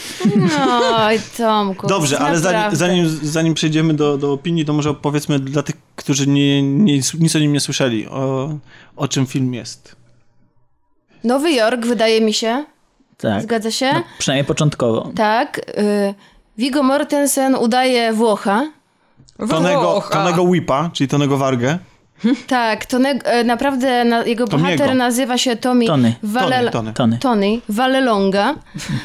Oj, 0.97 1.19
Tomku. 1.37 1.87
Dobrze, 1.87 2.19
ale 2.19 2.39
zanim, 2.39 2.75
zanim, 2.75 3.19
zanim 3.23 3.53
przejdziemy 3.53 3.93
do, 3.93 4.17
do 4.17 4.33
opinii, 4.33 4.65
to 4.65 4.73
może 4.73 4.89
opowiedzmy 4.89 5.39
dla 5.39 5.63
tych, 5.63 5.75
którzy 5.95 6.27
nie, 6.27 6.63
nie, 6.63 6.99
nic 7.19 7.35
o 7.35 7.39
nim 7.39 7.53
nie 7.53 7.59
słyszeli, 7.59 8.07
o, 8.07 8.49
o 8.95 9.07
czym 9.07 9.25
film 9.25 9.53
jest. 9.53 9.95
Nowy 11.23 11.51
Jork, 11.51 11.85
wydaje 11.85 12.21
mi 12.21 12.33
się. 12.33 12.65
Tak. 13.17 13.43
Zgadza 13.43 13.71
się? 13.71 13.93
No, 13.93 14.03
przynajmniej 14.19 14.45
początkowo. 14.45 15.11
Tak. 15.15 15.57
Y, 15.59 16.13
Viggo 16.57 16.83
Mortensen 16.83 17.55
udaje 17.55 18.13
Włocha. 18.13 18.71
Tonego, 19.49 19.81
Włocha. 19.81 20.09
Tonego 20.13 20.43
Whipa, 20.43 20.89
czyli 20.93 21.07
Tonego 21.07 21.37
Wargę. 21.37 21.79
Tak, 22.47 22.85
Tone, 22.85 23.09
e, 23.09 23.43
naprawdę 23.43 24.05
na, 24.05 24.25
jego 24.25 24.47
Tomiego. 24.47 24.69
bohater 24.77 24.95
nazywa 24.95 25.37
się 25.37 25.55
Tommy 25.55 25.85
Tony. 25.85 26.15
Valel- 26.23 26.69
Tony, 26.71 26.71
Tony. 26.71 26.93
Tony. 26.93 27.17
Tony 27.19 27.61
Vallelonga. 27.69 28.55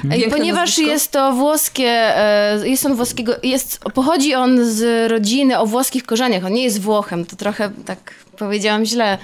I 0.05 0.09
Piękne 0.09 0.31
ponieważ 0.39 0.69
nazwisko. 0.69 0.91
jest 0.93 1.13
to 1.13 1.33
włoskie, 1.33 1.89
e, 2.19 2.69
jest 2.69 2.87
on 2.87 2.95
włoskiego, 2.95 3.35
jest, 3.43 3.79
pochodzi 3.95 4.35
on 4.35 4.65
z 4.65 5.11
rodziny 5.11 5.59
o 5.59 5.67
włoskich 5.67 6.05
korzeniach, 6.05 6.45
on 6.45 6.53
nie 6.53 6.65
jest 6.65 6.81
Włochem, 6.81 7.25
to 7.27 7.37
trochę 7.37 7.71
tak 7.87 8.15
powiedziałam 8.39 8.85
źle. 8.85 9.19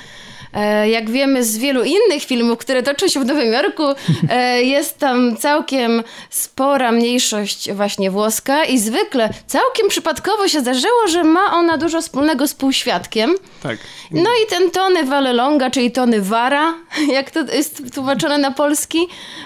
E, 0.53 0.89
Jak 0.89 1.11
wiemy 1.11 1.45
z 1.45 1.59
wielu 1.59 1.85
innych 1.85 2.25
filmów, 2.25 2.59
które 2.59 2.83
toczą 2.83 3.09
się 3.09 3.21
w 3.21 3.27
Nowym 3.27 3.53
Jorku, 3.53 3.85
e, 4.31 4.63
jest 4.75 4.99
tam 4.99 5.37
całkiem 5.37 6.03
spora 6.31 6.93
mniejszość 6.93 7.73
właśnie 7.73 8.11
włoska 8.11 8.65
i 8.65 8.79
zwykle 8.79 9.31
całkiem 9.47 9.89
przypadkowo 9.89 10.49
się 10.49 10.61
zdarzyło, 10.61 11.09
że 11.09 11.25
ma 11.25 11.53
ona 11.53 11.79
dużo 11.79 12.03
wspólnego 12.03 12.49
z 12.49 12.55
półświadkiem. 12.55 13.35
Tak. 13.63 13.79
No 14.11 14.31
i 14.45 14.47
ten 14.51 14.71
Tony 14.71 15.05
Vallelonga, 15.05 15.71
czyli 15.71 15.91
Tony 15.91 16.23
Vara, 16.23 16.75
jak 17.17 17.31
to 17.31 17.41
jest 17.41 17.95
tłumaczone 17.95 18.39
na 18.39 18.51
polski, 18.51 18.99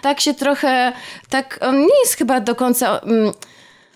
tak 0.03 0.21
się 0.21 0.35
trochę, 0.35 0.93
tak, 1.29 1.59
on 1.63 1.81
nie 1.81 2.01
jest 2.03 2.15
chyba 2.17 2.41
do 2.41 2.55
końca 2.55 2.99
mm, 2.99 3.33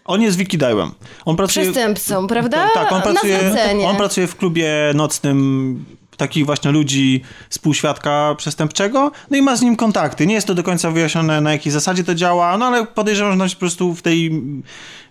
On 0.04 0.22
jest 0.22 0.36
Vicky 0.36 0.58
Dajłem. 0.58 0.90
On 1.24 1.36
pracuje... 1.36 1.64
przestępcą, 1.64 2.26
prawda? 2.26 2.56
Tak, 2.56 2.74
tak, 2.74 2.92
on 2.92 3.02
pracuje, 3.02 3.38
on 3.86 3.96
pracuje 3.96 4.26
w 4.26 4.36
klubie 4.36 4.68
nocnym 4.94 5.84
takich 6.16 6.46
właśnie 6.46 6.70
ludzi 6.70 7.22
z 7.50 7.58
półświadka 7.58 8.34
przestępczego, 8.38 9.12
no 9.30 9.36
i 9.36 9.42
ma 9.42 9.56
z 9.56 9.62
nim 9.62 9.76
kontakty. 9.76 10.26
Nie 10.26 10.34
jest 10.34 10.46
to 10.46 10.54
do 10.54 10.62
końca 10.62 10.90
wyjaśnione, 10.90 11.40
na 11.40 11.52
jakiej 11.52 11.72
zasadzie 11.72 12.04
to 12.04 12.14
działa, 12.14 12.58
no 12.58 12.66
ale 12.66 12.86
podejrzewam, 12.86 13.32
że 13.32 13.38
tam 13.38 13.48
się 13.48 13.54
po 13.54 13.60
prostu 13.60 13.94
w 13.94 14.02
tej... 14.02 14.42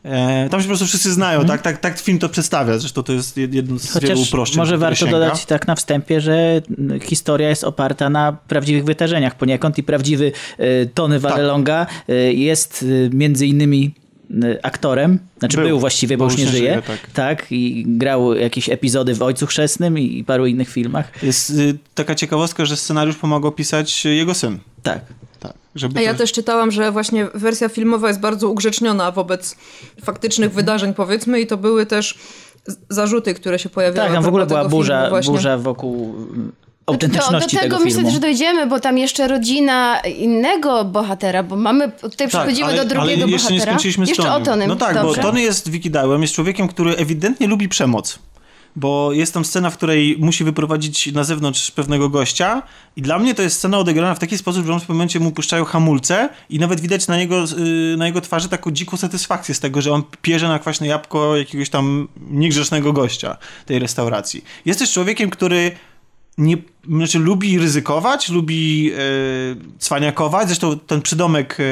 E, 0.03 0.49
tam 0.49 0.59
się 0.59 0.63
po 0.63 0.69
prostu 0.69 0.85
wszyscy 0.85 1.13
znają, 1.13 1.45
tak, 1.45 1.61
tak, 1.61 1.77
tak 1.77 1.99
film 1.99 2.19
to 2.19 2.29
przedstawia. 2.29 2.77
Zresztą 2.77 3.03
to 3.03 3.13
jest 3.13 3.37
jed- 3.37 3.53
jedno 3.55 3.79
z 3.79 3.99
wielu 3.99 4.07
Chociaż 4.15 4.27
uproszczeń. 4.27 4.57
może 4.57 4.77
warto 4.77 4.95
sięga. 4.95 5.11
dodać 5.11 5.45
tak 5.45 5.67
na 5.67 5.75
wstępie, 5.75 6.21
że 6.21 6.61
mm, 6.79 6.99
historia 6.99 7.49
jest 7.49 7.63
oparta 7.63 8.09
na 8.09 8.37
prawdziwych 8.47 8.83
wydarzeniach 8.85 9.35
poniekąd 9.37 9.77
i 9.77 9.83
prawdziwy 9.83 10.31
y, 10.59 10.89
Tony 10.93 11.19
Tak. 11.21 11.31
Vallelonga 11.31 11.87
y, 12.09 12.33
jest 12.33 12.83
y, 12.83 13.09
między 13.13 13.47
innymi 13.47 13.93
aktorem, 14.63 15.19
znaczy 15.39 15.57
był, 15.57 15.67
Był, 15.67 15.79
właściwie, 15.79 16.17
bo, 16.17 16.25
bo 16.25 16.31
już 16.31 16.39
nie 16.39 16.47
żyje, 16.47 16.81
tak. 16.87 16.99
tak, 17.13 17.51
i 17.51 17.83
grał 17.87 18.33
jakieś 18.33 18.69
epizody 18.69 19.15
w 19.15 19.21
Ojcu 19.21 19.45
Chrzestnym 19.45 19.99
i, 19.99 20.17
i 20.17 20.23
paru 20.23 20.45
innych 20.45 20.69
filmach. 20.69 21.23
Jest 21.23 21.49
y, 21.49 21.77
taka 21.95 22.15
ciekawostka, 22.15 22.65
że 22.65 22.77
scenariusz 22.77 23.15
pomagał 23.15 23.51
pisać 23.51 24.05
jego 24.05 24.33
syn. 24.33 24.59
Tak. 24.83 24.99
Tak, 25.39 25.53
żeby 25.75 25.99
A 25.99 26.01
ja 26.01 26.11
to... 26.11 26.17
też 26.17 26.31
czytałam, 26.31 26.71
że 26.71 26.91
właśnie 26.91 27.27
wersja 27.33 27.69
filmowa 27.69 28.07
jest 28.07 28.19
bardzo 28.19 28.49
ugrzeczniona 28.49 29.11
wobec 29.11 29.55
faktycznych 30.03 30.53
wydarzeń, 30.53 30.93
powiedzmy, 30.93 31.41
i 31.41 31.47
to 31.47 31.57
były 31.57 31.85
też 31.85 32.17
zarzuty, 32.89 33.33
które 33.33 33.59
się 33.59 33.69
pojawiały. 33.69 34.07
Tak, 34.07 34.15
tam 34.15 34.23
w 34.23 34.27
ogóle 34.27 34.45
była 34.45 34.65
burza, 34.65 35.11
burza 35.25 35.57
wokół 35.57 36.15
mm, 36.87 36.99
Do, 36.99 37.05
autentyczności 37.05 37.55
do 37.55 37.61
tego 37.61 37.75
tego 37.75 37.85
myślę, 37.85 37.99
filmu. 37.99 38.13
że 38.13 38.19
dojdziemy, 38.19 38.67
bo 38.67 38.79
tam 38.79 38.97
jeszcze 38.97 39.27
rodzina 39.27 39.99
innego 39.99 40.85
bohatera, 40.85 41.43
bo 41.43 41.55
mamy, 41.55 41.91
tutaj 41.91 42.27
przechodzimy 42.27 42.69
Tak, 42.69 42.69
ale, 42.69 42.85
do 42.85 42.89
drugiego 42.95 43.23
ale 43.23 43.31
jeszcze 43.31 43.47
bohatera. 43.49 43.55
nie 43.55 43.61
skończyliśmy 43.61 44.05
z 44.05 44.09
jeszcze 44.09 44.23
Tonym. 44.23 44.41
o 44.41 44.45
Tonym. 44.45 44.67
No 44.69 44.75
tak, 44.75 44.93
Dobrze. 44.95 45.21
bo 45.21 45.27
Tony 45.27 45.41
jest 45.41 45.69
Vicky 45.69 45.89
Dałem, 45.89 46.21
jest 46.21 46.33
człowiekiem, 46.33 46.67
który 46.67 46.95
ewidentnie 46.95 47.47
lubi 47.47 47.69
przemoc. 47.69 48.19
Bo 48.77 49.13
jest 49.13 49.33
tam 49.33 49.45
scena, 49.45 49.69
w 49.69 49.77
której 49.77 50.17
musi 50.19 50.43
wyprowadzić 50.43 51.11
na 51.13 51.23
zewnątrz 51.23 51.71
pewnego 51.71 52.09
gościa 52.09 52.61
i 52.95 53.01
dla 53.01 53.19
mnie 53.19 53.35
to 53.35 53.41
jest 53.41 53.57
scena 53.57 53.77
odegrana 53.77 54.15
w 54.15 54.19
taki 54.19 54.37
sposób, 54.37 54.65
że 54.65 54.73
on 54.73 54.79
w 54.79 54.81
pewnym 54.81 54.97
momencie 54.97 55.19
mu 55.19 55.31
puszczają 55.31 55.65
hamulce 55.65 56.29
i 56.49 56.59
nawet 56.59 56.79
widać 56.81 57.07
na 57.07 57.17
jego, 57.19 57.35
yy, 57.57 57.97
na 57.97 58.05
jego 58.05 58.21
twarzy 58.21 58.49
taką 58.49 58.71
dziką 58.71 58.97
satysfakcję 58.97 59.55
z 59.55 59.59
tego, 59.59 59.81
że 59.81 59.91
on 59.91 60.03
pierze 60.21 60.47
na 60.47 60.59
kwaśne 60.59 60.87
jabłko 60.87 61.37
jakiegoś 61.37 61.69
tam 61.69 62.07
niegrzecznego 62.29 62.93
gościa 62.93 63.37
tej 63.65 63.79
restauracji. 63.79 64.43
Jest 64.65 64.79
też 64.79 64.91
człowiekiem, 64.91 65.29
który 65.29 65.71
nie, 66.37 66.57
znaczy 66.89 67.19
lubi 67.19 67.59
ryzykować, 67.59 68.29
lubi 68.29 68.91
e, 68.91 68.97
cwaniakować. 69.79 70.47
Zresztą 70.47 70.79
ten 70.79 71.01
przydomek 71.01 71.57
e, 71.59 71.63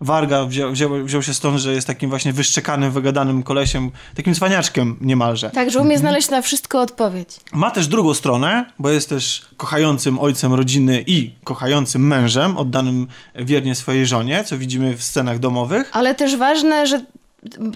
Warga 0.00 0.44
wziął, 0.44 0.72
wziął, 0.72 1.04
wziął 1.04 1.22
się 1.22 1.34
stąd, 1.34 1.58
że 1.58 1.72
jest 1.72 1.86
takim 1.86 2.10
właśnie 2.10 2.32
wyszczekanym, 2.32 2.92
wygadanym 2.92 3.42
kolesiem, 3.42 3.90
takim 4.14 4.34
cwaniaczkiem 4.34 4.96
niemalże. 5.00 5.50
Tak, 5.50 5.70
że 5.70 5.80
umie 5.80 5.98
znaleźć 5.98 6.30
na 6.30 6.42
wszystko 6.42 6.80
odpowiedź. 6.80 7.28
Ma 7.52 7.70
też 7.70 7.86
drugą 7.86 8.14
stronę, 8.14 8.64
bo 8.78 8.90
jest 8.90 9.08
też 9.08 9.46
kochającym 9.56 10.18
ojcem 10.18 10.54
rodziny 10.54 11.04
i 11.06 11.30
kochającym 11.44 12.06
mężem, 12.06 12.56
oddanym 12.56 13.06
wiernie 13.34 13.74
swojej 13.74 14.06
żonie, 14.06 14.44
co 14.44 14.58
widzimy 14.58 14.96
w 14.96 15.02
scenach 15.02 15.38
domowych. 15.38 15.90
Ale 15.92 16.14
też 16.14 16.36
ważne, 16.36 16.86
że 16.86 17.00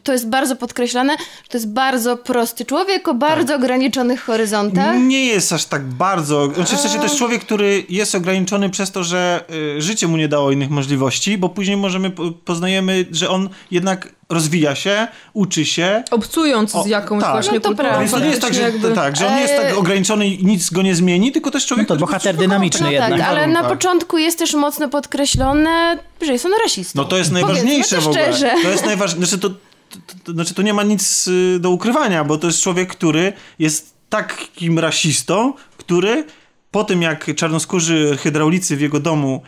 to 0.03 0.13
jest 0.13 0.29
bardzo 0.29 0.57
podkreślane, 0.57 1.13
że 1.19 1.49
to 1.49 1.57
jest 1.57 1.69
bardzo 1.73 2.17
prosty 2.17 2.65
człowiek 2.65 3.09
o 3.09 3.11
Tak. 3.11 3.19
bardzo 3.21 3.55
ograniczonych 3.55 4.23
horyzontach. 4.25 4.97
Nie 5.01 5.27
jest 5.27 5.53
aż 5.53 5.65
tak 5.65 5.83
bardzo. 5.85 6.47
Znaczy, 6.55 6.77
w 6.77 6.81
sensie 6.81 6.97
to 6.97 7.03
jest 7.05 7.17
człowiek, 7.17 7.43
który 7.45 7.85
jest 7.89 8.15
ograniczony 8.15 8.71
przez 8.71 8.91
to, 8.91 9.05
że 9.05 9.45
y, 9.77 9.83
życie 9.83 10.09
mu 10.09 10.17
nie 10.17 10.29
dało 10.29 10.51
innych 10.53 10.71
możliwości, 10.71 11.39
bo 11.39 11.49
później 11.49 11.77
możemy, 11.77 12.11
po- 12.11 12.31
poznajemy, 12.31 13.07
że 13.11 13.31
on 13.31 13.49
jednak 13.71 14.09
rozwija 14.31 14.75
się, 14.75 15.09
uczy 15.33 15.65
się. 15.65 16.03
Obcując 16.11 16.75
O, 16.77 16.83
z 16.83 16.87
jakąś 16.87 17.23
tak. 17.23 17.33
właśnie 17.33 17.55
No 17.55 17.61
to 17.61 17.69
kulturą. 17.69 17.99
Więc 17.99 18.11
to 18.11 18.19
nie 18.19 18.27
jest 18.29 18.41
tak, 18.43 18.55
że, 18.55 18.63
faktycznie 18.63 18.91
tak, 18.95 19.17
że 19.17 19.27
on 19.27 19.35
nie 19.35 19.41
jest 19.41 19.57
tak 19.57 19.65
Eee. 19.67 19.73
ograniczony 19.75 20.27
i 20.27 20.45
nic 20.45 20.71
go 20.71 20.83
nie 20.83 20.95
zmieni, 20.95 21.33
tylko 21.33 21.51
też 21.51 21.67
człowiek, 21.67 21.89
No 21.89 21.95
to 21.97 22.01
bohater 22.01 22.37
dynamiczny 22.37 22.87
No 22.87 22.91
jednak. 22.91 23.11
tak, 23.11 23.21
ale 23.29 23.41
na 23.47 23.55
warunkach. 23.55 23.73
początku 23.79 24.19
jest 24.19 24.39
też 24.39 24.55
mocno 24.55 24.89
podkreślone, 24.89 25.99
że 26.23 26.33
jest 26.33 26.47
on 26.47 26.53
rasistą. 26.65 27.03
No 27.03 27.05
to 27.09 27.17
jest 27.19 27.33
najważniejsze 27.33 27.97
to 27.97 28.03
w 28.03 28.07
ogóle. 28.09 28.23
szczerze. 28.25 28.55
To 28.63 28.69
jest 28.71 28.85
najważniejsze. 28.87 29.27
Znaczy 29.37 29.43
to, 29.43 29.49
to, 29.51 30.15
to, 30.25 30.33
znaczy 30.33 30.55
to 30.55 30.63
nie 30.63 30.75
ma 30.75 30.83
nic 30.83 31.27
y, 31.29 31.59
do 31.61 31.71
ukrywania, 31.71 32.25
bo 32.25 32.39
to 32.39 32.47
jest 32.47 32.63
człowiek, 32.63 32.89
który 32.89 33.33
jest 33.59 33.95
takim 34.09 34.79
rasistą, 34.79 35.53
który 35.77 36.25
po 36.71 36.85
tym 36.85 37.03
jak 37.03 37.35
czarnoskórzy 37.37 38.17
hydraulicy 38.23 38.77
w 38.77 38.81
jego 38.81 39.01
domu 39.01 39.43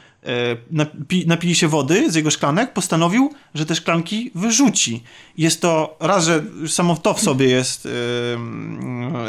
napi, 0.71 1.27
napili 1.27 1.55
się 1.55 1.69
wody 1.69 2.11
z 2.11 2.15
jego 2.15 2.31
szklanek, 2.31 2.73
postanowił, 2.73 3.35
że 3.55 3.67
te 3.67 3.75
szklanki 3.75 4.31
wyrzuci. 4.35 5.03
Jest 5.39 5.61
to 5.61 5.97
raz, 6.01 6.25
że 6.25 6.43
samo 6.67 6.97
to 6.97 7.15
w 7.15 7.21
sobie 7.21 7.49
jest 7.49 7.87
e, 7.87 7.91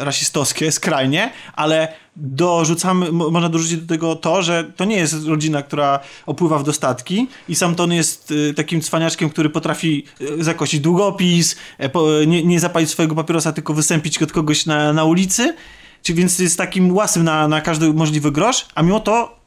rasistowskie 0.05 0.71
skrajnie, 0.71 1.31
ale 1.53 1.93
dorzucamy, 2.15 3.11
mo- 3.11 3.29
można 3.29 3.49
dorzucić 3.49 3.77
do 3.77 3.87
tego 3.87 4.15
to, 4.15 4.41
że 4.41 4.63
to 4.75 4.85
nie 4.85 4.95
jest 4.95 5.27
rodzina, 5.27 5.61
która 5.61 5.99
opływa 6.25 6.59
w 6.59 6.63
dostatki 6.63 7.27
i 7.49 7.55
sam 7.55 7.75
Tony 7.75 7.95
jest 7.95 8.31
y, 8.31 8.53
takim 8.53 8.81
cwaniaczkiem, 8.81 9.29
który 9.29 9.49
potrafi 9.49 10.03
y, 10.21 10.43
zakosić 10.43 10.79
długopis, 10.79 11.55
e, 11.79 11.91
nie, 12.27 12.43
nie 12.43 12.59
zapalić 12.59 12.89
swojego 12.89 13.15
papierosa, 13.15 13.51
tylko 13.51 13.73
wystąpić 13.73 14.21
od 14.21 14.31
kogoś 14.31 14.65
na, 14.65 14.93
na 14.93 15.03
ulicy, 15.03 15.55
czy 16.03 16.13
więc 16.13 16.39
jest 16.39 16.57
takim 16.57 16.95
łasym 16.95 17.23
na, 17.23 17.47
na 17.47 17.61
każdy 17.61 17.93
możliwy 17.93 18.31
grosz, 18.31 18.65
a 18.75 18.83
mimo 18.83 18.99
to 18.99 19.42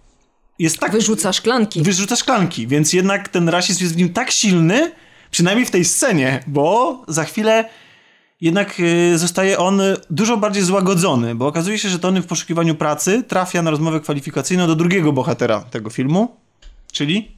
jest 0.59 0.79
tak 0.79 0.93
Wyrzuca 0.93 1.33
szklanki. 1.33 1.83
wyrzuca 1.83 2.17
szklanki, 2.17 2.67
więc 2.67 2.93
jednak 2.93 3.29
ten 3.29 3.49
rasizm 3.49 3.83
jest 3.83 3.95
w 3.95 3.97
nim 3.97 4.13
tak 4.13 4.31
silny, 4.31 4.93
przynajmniej 5.31 5.67
w 5.67 5.71
tej 5.71 5.85
scenie, 5.85 6.43
bo 6.47 7.05
za 7.09 7.25
chwilę 7.25 7.65
jednak 8.41 8.81
y, 8.81 9.19
zostaje 9.19 9.59
on 9.59 9.81
dużo 10.11 10.37
bardziej 10.37 10.63
złagodzony, 10.63 11.35
bo 11.35 11.47
okazuje 11.47 11.79
się, 11.79 11.89
że 11.89 11.99
Tony 11.99 12.23
w 12.23 12.27
poszukiwaniu 12.27 12.75
pracy 12.75 13.23
trafia 13.29 13.63
na 13.63 13.71
rozmowę 13.71 14.01
kwalifikacyjną 14.01 14.67
do 14.67 14.75
drugiego 14.75 15.13
bohatera 15.13 15.61
tego 15.61 15.91
filmu, 15.91 16.37
czyli 16.93 17.37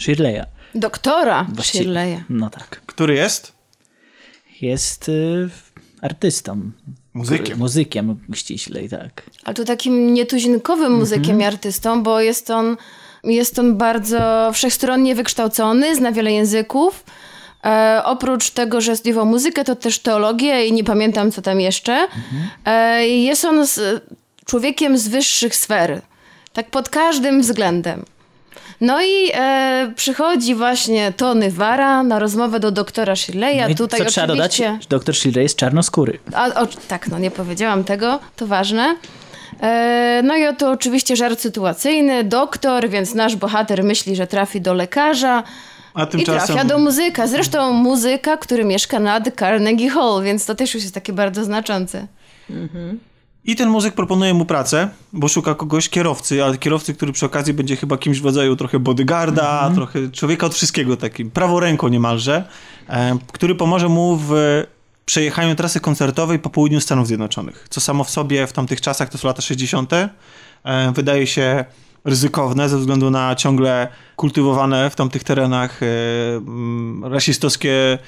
Shirley'a. 0.00 0.44
Doktora 0.74 1.46
Właściwie. 1.52 1.84
Shirley'a. 1.84 2.20
No 2.28 2.50
tak. 2.50 2.80
który 2.86 3.14
jest 3.14 3.52
Jest 4.60 5.08
y, 5.08 5.50
artystą. 6.02 6.70
Muzykiem. 7.14 7.58
Muzykiem 7.58 8.20
ściślej, 8.34 8.88
tak. 8.88 9.22
Ale 9.44 9.54
to 9.54 9.64
takim 9.64 10.14
nietuzinkowym 10.14 10.92
muzykiem 10.92 11.40
i 11.40 11.44
artystą, 11.44 12.02
bo 12.02 12.20
jest 12.20 12.50
on, 12.50 12.76
jest 13.24 13.58
on 13.58 13.76
bardzo 13.76 14.50
wszechstronnie 14.52 15.14
wykształcony, 15.14 15.96
zna 15.96 16.12
wiele 16.12 16.32
języków. 16.32 17.04
E, 17.64 18.02
oprócz 18.04 18.50
tego, 18.50 18.80
że 18.80 18.96
studiował 18.96 19.26
muzykę, 19.26 19.64
to 19.64 19.76
też 19.76 19.98
teologię 19.98 20.66
i 20.66 20.72
nie 20.72 20.84
pamiętam, 20.84 21.32
co 21.32 21.42
tam 21.42 21.60
jeszcze. 21.60 22.06
E, 22.64 23.06
jest 23.08 23.44
on 23.44 23.66
z, 23.66 24.04
człowiekiem 24.44 24.98
z 24.98 25.08
wyższych 25.08 25.56
sfer. 25.56 26.02
Tak 26.52 26.70
pod 26.70 26.88
każdym 26.88 27.40
względem. 27.40 28.04
No 28.82 29.02
i 29.02 29.30
e, 29.34 29.92
przychodzi 29.96 30.54
właśnie 30.54 31.12
Tony 31.12 31.50
Vara 31.50 32.02
na 32.02 32.18
rozmowę 32.18 32.60
do 32.60 32.70
doktora 32.70 33.14
Shirley'a. 33.14 33.62
No 33.62 33.68
i 33.68 33.74
Tutaj 33.74 34.00
co 34.00 34.06
trzeba 34.06 34.26
dodać? 34.26 34.60
oczywiście... 34.60 34.88
Doktor 34.88 35.14
Shirley 35.14 35.42
jest 35.42 35.56
czarnoskóry. 35.56 36.18
A, 36.34 36.46
o, 36.46 36.66
tak, 36.88 37.08
no 37.08 37.18
nie 37.18 37.30
powiedziałam 37.30 37.84
tego, 37.84 38.20
to 38.36 38.46
ważne. 38.46 38.96
E, 39.60 40.20
no 40.24 40.36
i 40.36 40.46
oto 40.46 40.70
oczywiście 40.70 41.16
żart 41.16 41.40
sytuacyjny, 41.40 42.24
doktor, 42.24 42.88
więc 42.88 43.14
nasz 43.14 43.36
bohater 43.36 43.84
myśli, 43.84 44.16
że 44.16 44.26
trafi 44.26 44.60
do 44.60 44.74
lekarza 44.74 45.42
A 45.94 46.04
i 46.04 46.06
tymczasem... 46.06 46.46
trafia 46.46 46.64
do 46.64 46.78
muzyka. 46.78 47.26
Zresztą 47.26 47.72
muzyka, 47.72 48.36
który 48.36 48.64
mieszka 48.64 49.00
nad 49.00 49.28
Carnegie 49.38 49.90
Hall, 49.90 50.22
więc 50.22 50.46
to 50.46 50.54
też 50.54 50.74
już 50.74 50.82
jest 50.82 50.94
takie 50.94 51.12
bardzo 51.12 51.44
znaczące. 51.44 52.06
I 53.44 53.56
ten 53.56 53.68
muzyk 53.68 53.94
proponuje 53.94 54.34
mu 54.34 54.44
pracę, 54.44 54.88
bo 55.12 55.28
szuka 55.28 55.54
kogoś 55.54 55.88
kierowcy, 55.88 56.44
ale 56.44 56.58
kierowcy, 56.58 56.94
który 56.94 57.12
przy 57.12 57.26
okazji 57.26 57.54
będzie 57.54 57.76
chyba 57.76 57.98
kimś 57.98 58.20
w 58.20 58.24
rodzaju 58.24 58.56
trochę 58.56 58.78
bodyguarda, 58.78 59.70
trochę 59.74 60.10
człowieka 60.10 60.46
od 60.46 60.54
wszystkiego, 60.54 60.96
takim 60.96 61.30
praworęką 61.30 61.88
niemalże, 61.88 62.44
e, 62.88 63.18
który 63.32 63.54
pomoże 63.54 63.88
mu 63.88 64.16
w 64.16 64.32
przejechaniu 65.06 65.54
trasy 65.54 65.80
koncertowej 65.80 66.38
po 66.38 66.50
południu 66.50 66.80
Stanów 66.80 67.06
Zjednoczonych, 67.06 67.66
co 67.70 67.80
samo 67.80 68.04
w 68.04 68.10
sobie 68.10 68.46
w 68.46 68.52
tamtych 68.52 68.80
czasach, 68.80 69.08
to 69.08 69.18
są 69.18 69.28
lata 69.28 69.42
60., 69.42 69.92
e, 70.64 70.92
wydaje 70.92 71.26
się 71.26 71.64
ryzykowne 72.04 72.68
ze 72.68 72.78
względu 72.78 73.10
na 73.10 73.34
ciągle 73.34 73.88
kultywowane 74.16 74.90
w 74.90 74.96
tamtych 74.96 75.24
terenach 75.24 75.82
e, 75.82 75.86
mm, 76.36 77.04
rasistowskie 77.04 77.98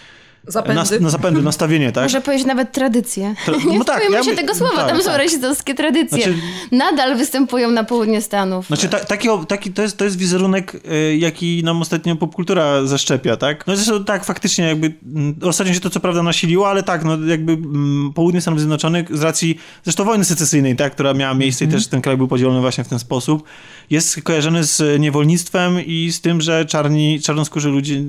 Zapędy. 0.47 0.75
nas, 0.75 1.01
na 1.01 1.11
zapędy, 1.11 1.43
nastawienie, 1.43 1.93
tak? 1.93 2.05
Można 2.05 2.21
powiedzieć 2.21 2.47
nawet 2.47 2.73
tradycje. 2.73 3.35
Tra- 3.47 3.67
Nie 3.71 3.79
no 3.79 3.85
tak, 3.85 3.99
bójmy 3.99 4.17
ja 4.17 4.25
się 4.25 4.31
by- 4.31 4.37
tego 4.37 4.55
słowa, 4.55 4.77
tak, 4.77 4.89
tam 4.89 4.99
są 4.99 5.05
tak. 5.05 5.19
rasistowskie 5.19 5.75
tradycje. 5.75 6.23
Znaczy- 6.23 6.39
Nadal 6.73 7.17
występują 7.17 7.71
na 7.71 7.85
południe 7.85 8.21
Stanów. 8.21 8.67
Znaczy, 8.67 8.89
ta, 8.89 8.99
taki, 8.99 9.29
taki, 9.49 9.73
to, 9.73 9.83
jest, 9.83 9.97
to 9.97 10.05
jest 10.05 10.19
wizerunek, 10.19 10.75
y, 10.75 11.17
jaki 11.17 11.63
nam 11.65 11.83
ostatnio 11.83 12.17
popkultura 12.17 12.87
zaszczepia, 12.87 13.37
tak? 13.37 13.67
No 13.67 13.77
zresztą 13.77 14.05
tak, 14.05 14.25
faktycznie 14.25 14.65
jakby, 14.65 14.93
mm, 15.15 15.35
ostatnio 15.43 15.75
się 15.75 15.81
to 15.81 15.91
co 15.91 16.01
prawda 16.01 16.23
nasiliło, 16.23 16.69
ale 16.69 16.83
tak, 16.83 17.05
no 17.05 17.19
jakby 17.27 17.53
mm, 17.53 18.13
południe 18.15 18.41
Stanów 18.41 18.61
Zjednoczonych 18.61 19.17
z 19.17 19.23
racji 19.23 19.59
zresztą 19.85 20.05
wojny 20.05 20.25
secesyjnej, 20.25 20.77
tak, 20.77 20.93
która 20.93 21.15
miała 21.15 21.35
miejsce 21.35 21.65
i 21.65 21.69
też 21.69 21.87
ten 21.87 22.01
kraj 22.01 22.17
był 22.17 22.29
podzielony 22.29 22.61
właśnie 22.61 22.85
w 22.85 22.89
ten 22.89 22.99
sposób, 22.99 23.43
jest 23.91 24.23
kojarzony 24.23 24.65
z 24.65 25.01
niewolnictwem 25.01 25.87
i 25.87 26.13
z 26.13 26.21
tym, 26.21 26.41
że 26.41 26.65
czarni, 26.65 27.21
czarnoskórzy 27.21 27.69
ludzie 27.69 28.03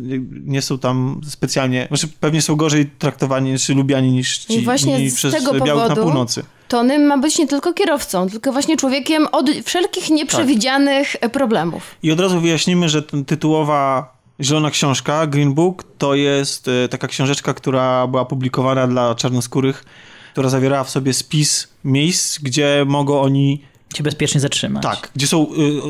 nie 0.45 0.61
są 0.61 0.79
tam 0.79 1.21
specjalnie, 1.27 1.87
znaczy 1.87 2.07
pewnie 2.25 2.41
są 2.41 2.55
gorzej 2.55 2.89
traktowani 2.99 3.59
czy 3.59 3.73
lubiani 3.73 4.11
niż 4.11 4.37
ci 4.37 4.53
I 4.53 4.61
właśnie 4.61 5.09
z 5.09 5.15
przez 5.15 5.33
tego 5.33 5.53
białych 5.65 5.89
na 5.89 5.95
powodu- 5.95 6.03
północy. 6.03 6.43
Tony 6.67 6.99
ma 6.99 7.17
być 7.17 7.39
nie 7.39 7.47
tylko 7.47 7.73
kierowcą, 7.73 8.29
tylko 8.29 8.51
właśnie 8.51 8.77
człowiekiem 8.77 9.27
od 9.31 9.49
wszelkich 9.65 10.09
nieprzewidzianych 10.09 11.15
e, 11.21 11.29
problemów. 11.29 11.95
I 12.03 12.11
od 12.11 12.19
razu 12.19 12.39
wyjaśnimy, 12.39 12.89
że 12.89 13.01
tytułowa 13.03 14.13
Zielona 14.41 14.71
Książka, 14.71 15.27
Green 15.27 15.53
Book, 15.53 15.83
to 15.97 16.15
jest 16.15 16.67
e, 16.67 16.89
taka 16.89 17.07
książeczka, 17.07 17.53
która 17.53 18.07
była 18.07 18.25
publikowana 18.25 18.87
dla 18.87 19.15
czarnoskórych, 19.15 19.85
która 20.31 20.49
zawierała 20.49 20.83
w 20.83 20.89
sobie 20.89 21.13
spis 21.13 21.67
miejsc, 21.83 22.39
gdzie 22.39 22.83
mogą 22.87 23.21
oni, 23.21 23.61
Cię 23.93 24.03
bezpiecznie 24.03 24.41
zatrzymać. 24.41 24.83
tak, 24.83 25.09
gdzie 25.15 25.27
są 25.27 25.47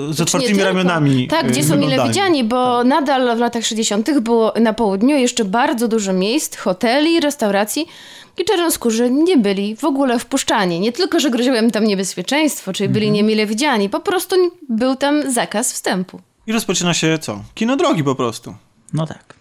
y, 0.10 0.13
z 0.13 0.21
otwartymi 0.21 0.63
ramionami 0.63 1.27
Tak, 1.27 1.45
y, 1.45 1.47
gdzie 1.47 1.63
są 1.63 1.77
mile 1.77 2.08
widziani, 2.08 2.43
bo 2.43 2.84
nadal 2.84 3.38
w 3.38 3.39
latach 3.39 3.65
60. 3.65 4.19
było 4.19 4.53
na 4.62 4.73
południu 4.73 5.17
jeszcze 5.17 5.45
bardzo 5.45 5.88
dużo 5.88 6.13
miejsc, 6.13 6.58
hoteli, 6.58 7.19
restauracji, 7.19 7.86
gdzie 8.36 8.45
czarnoskórzy 8.45 9.12
nie 9.12 9.38
byli 9.38 9.75
w 9.75 9.84
ogóle 9.84 10.19
wpuszczani. 10.19 10.79
Nie 10.79 10.91
tylko, 10.91 11.19
że 11.19 11.29
groziło 11.29 11.58
im 11.58 11.71
tam 11.71 11.84
niebezpieczeństwo, 11.84 12.73
czyli 12.73 12.89
byli 12.89 13.12
niemile 13.12 13.45
widziani, 13.45 13.89
po 13.89 13.99
prostu 13.99 14.36
był 14.69 14.95
tam 14.95 15.31
zakaz 15.31 15.73
wstępu. 15.73 16.19
I 16.47 16.51
rozpoczyna 16.51 16.93
się 16.93 17.17
co? 17.17 17.43
Kino 17.53 17.75
drogi 17.77 18.03
po 18.03 18.15
prostu. 18.15 18.55
No 18.93 19.08
tak. 19.08 19.34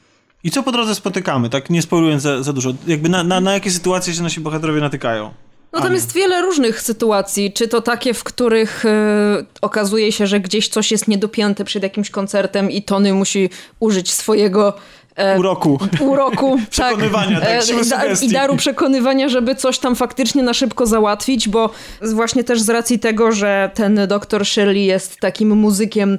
I 0.45 0.51
co 0.51 0.63
po 0.63 0.73
drodze 0.73 0.95
spotykamy, 0.95 1.51
tak 1.51 1.71
nie 1.71 1.83
spoilując 1.83 2.23
za, 2.23 2.43
za 2.43 2.53
dużo? 2.53 2.71
Jakby 2.87 3.09
na, 3.09 3.25
na, 3.25 3.41
na 3.41 3.53
jakie 3.53 3.71
sytuacje 3.71 4.15
się 4.15 4.23
nasi 4.23 4.41
bohaterowie 4.41 4.81
natykają? 4.81 5.31
No 5.75 5.81
tam 5.81 5.95
jest 5.95 6.13
wiele 6.13 6.43
różnych 6.43 6.83
sytuacji, 6.83 7.53
czy 7.53 7.69
to 7.69 7.81
takie, 7.81 8.15
w 8.15 8.25
których 8.25 8.85
e, 8.85 9.45
okazuje 9.61 10.13
się, 10.13 10.27
że 10.27 10.41
gdzieś 10.41 10.69
coś 10.69 10.93
jest 10.93 11.09
niedopięte 11.09 11.65
przed 11.65 11.83
jakimś 11.83 12.11
koncertem 12.11 12.71
i 12.71 12.83
Tony 12.83 13.15
musi 13.15 13.51
użyć 13.81 14.13
swojego 14.13 14.73
e, 15.17 15.39
Uroku. 15.39 15.79
uroku, 16.01 16.59
Przekonywania, 16.71 17.41
tak, 17.41 17.63
siły 17.63 17.85
da-. 17.85 18.05
I 18.23 18.29
daru 18.29 18.57
przekonywania, 18.57 19.29
żeby 19.29 19.55
coś 19.55 19.79
tam 19.79 19.97
faktycznie 19.97 20.43
na 20.43 20.55
szybko 20.55 20.87
załatwić, 20.87 21.49
bo 21.49 21.71
właśnie 22.03 22.45
też 22.45 22.61
z 22.61 22.69
racji 22.69 22.99
tego, 22.99 23.33
że 23.33 23.71
ten 23.75 24.01
doktor 24.09 24.47
Shirley 24.47 24.85
jest 24.85 25.21
takim 25.21 25.57
muzykiem 25.57 26.19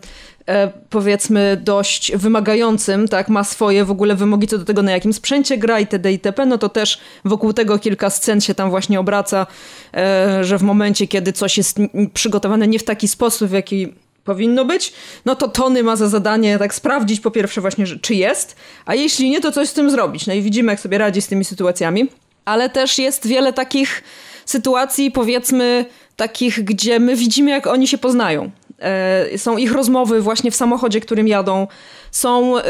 powiedzmy 0.89 1.61
dość 1.63 2.11
wymagającym, 2.15 3.07
tak, 3.07 3.29
ma 3.29 3.43
swoje 3.43 3.85
w 3.85 3.91
ogóle 3.91 4.15
wymogi 4.15 4.47
co 4.47 4.57
do 4.57 4.65
tego, 4.65 4.81
na 4.83 4.91
jakim 4.91 5.13
sprzęcie 5.13 5.57
gra 5.57 5.79
itd. 5.79 6.11
itp., 6.11 6.45
no 6.45 6.57
to 6.57 6.69
też 6.69 6.99
wokół 7.25 7.53
tego 7.53 7.79
kilka 7.79 8.09
scen 8.09 8.41
się 8.41 8.55
tam 8.55 8.69
właśnie 8.69 8.99
obraca, 8.99 9.47
e, 9.93 10.43
że 10.43 10.57
w 10.57 10.63
momencie, 10.63 11.07
kiedy 11.07 11.33
coś 11.33 11.57
jest 11.57 11.77
przygotowane 12.13 12.67
nie 12.67 12.79
w 12.79 12.83
taki 12.83 13.07
sposób, 13.07 13.49
w 13.49 13.53
jaki 13.53 13.93
powinno 14.23 14.65
być, 14.65 14.93
no 15.25 15.35
to 15.35 15.47
Tony 15.47 15.83
ma 15.83 15.95
za 15.95 16.09
zadanie 16.09 16.59
tak 16.59 16.73
sprawdzić 16.73 17.19
po 17.19 17.31
pierwsze 17.31 17.61
właśnie, 17.61 17.85
czy 18.01 18.15
jest, 18.15 18.55
a 18.85 18.95
jeśli 18.95 19.29
nie, 19.29 19.41
to 19.41 19.51
coś 19.51 19.69
z 19.69 19.73
tym 19.73 19.91
zrobić. 19.91 20.27
No 20.27 20.33
i 20.33 20.41
widzimy, 20.41 20.71
jak 20.71 20.79
sobie 20.79 20.97
radzi 20.97 21.21
z 21.21 21.27
tymi 21.27 21.45
sytuacjami. 21.45 22.07
Ale 22.45 22.69
też 22.69 22.97
jest 22.97 23.27
wiele 23.27 23.53
takich 23.53 24.03
sytuacji, 24.45 25.11
powiedzmy, 25.11 25.85
takich, 26.15 26.63
gdzie 26.63 26.99
my 26.99 27.15
widzimy, 27.15 27.51
jak 27.51 27.67
oni 27.67 27.87
się 27.87 27.97
poznają. 27.97 28.51
E, 28.79 29.37
są 29.37 29.57
ich 29.57 29.71
rozmowy 29.71 30.21
właśnie 30.21 30.51
w 30.51 30.55
samochodzie, 30.55 31.01
którym 31.01 31.27
jadą. 31.27 31.67
Są 32.11 32.57
e, 32.57 32.63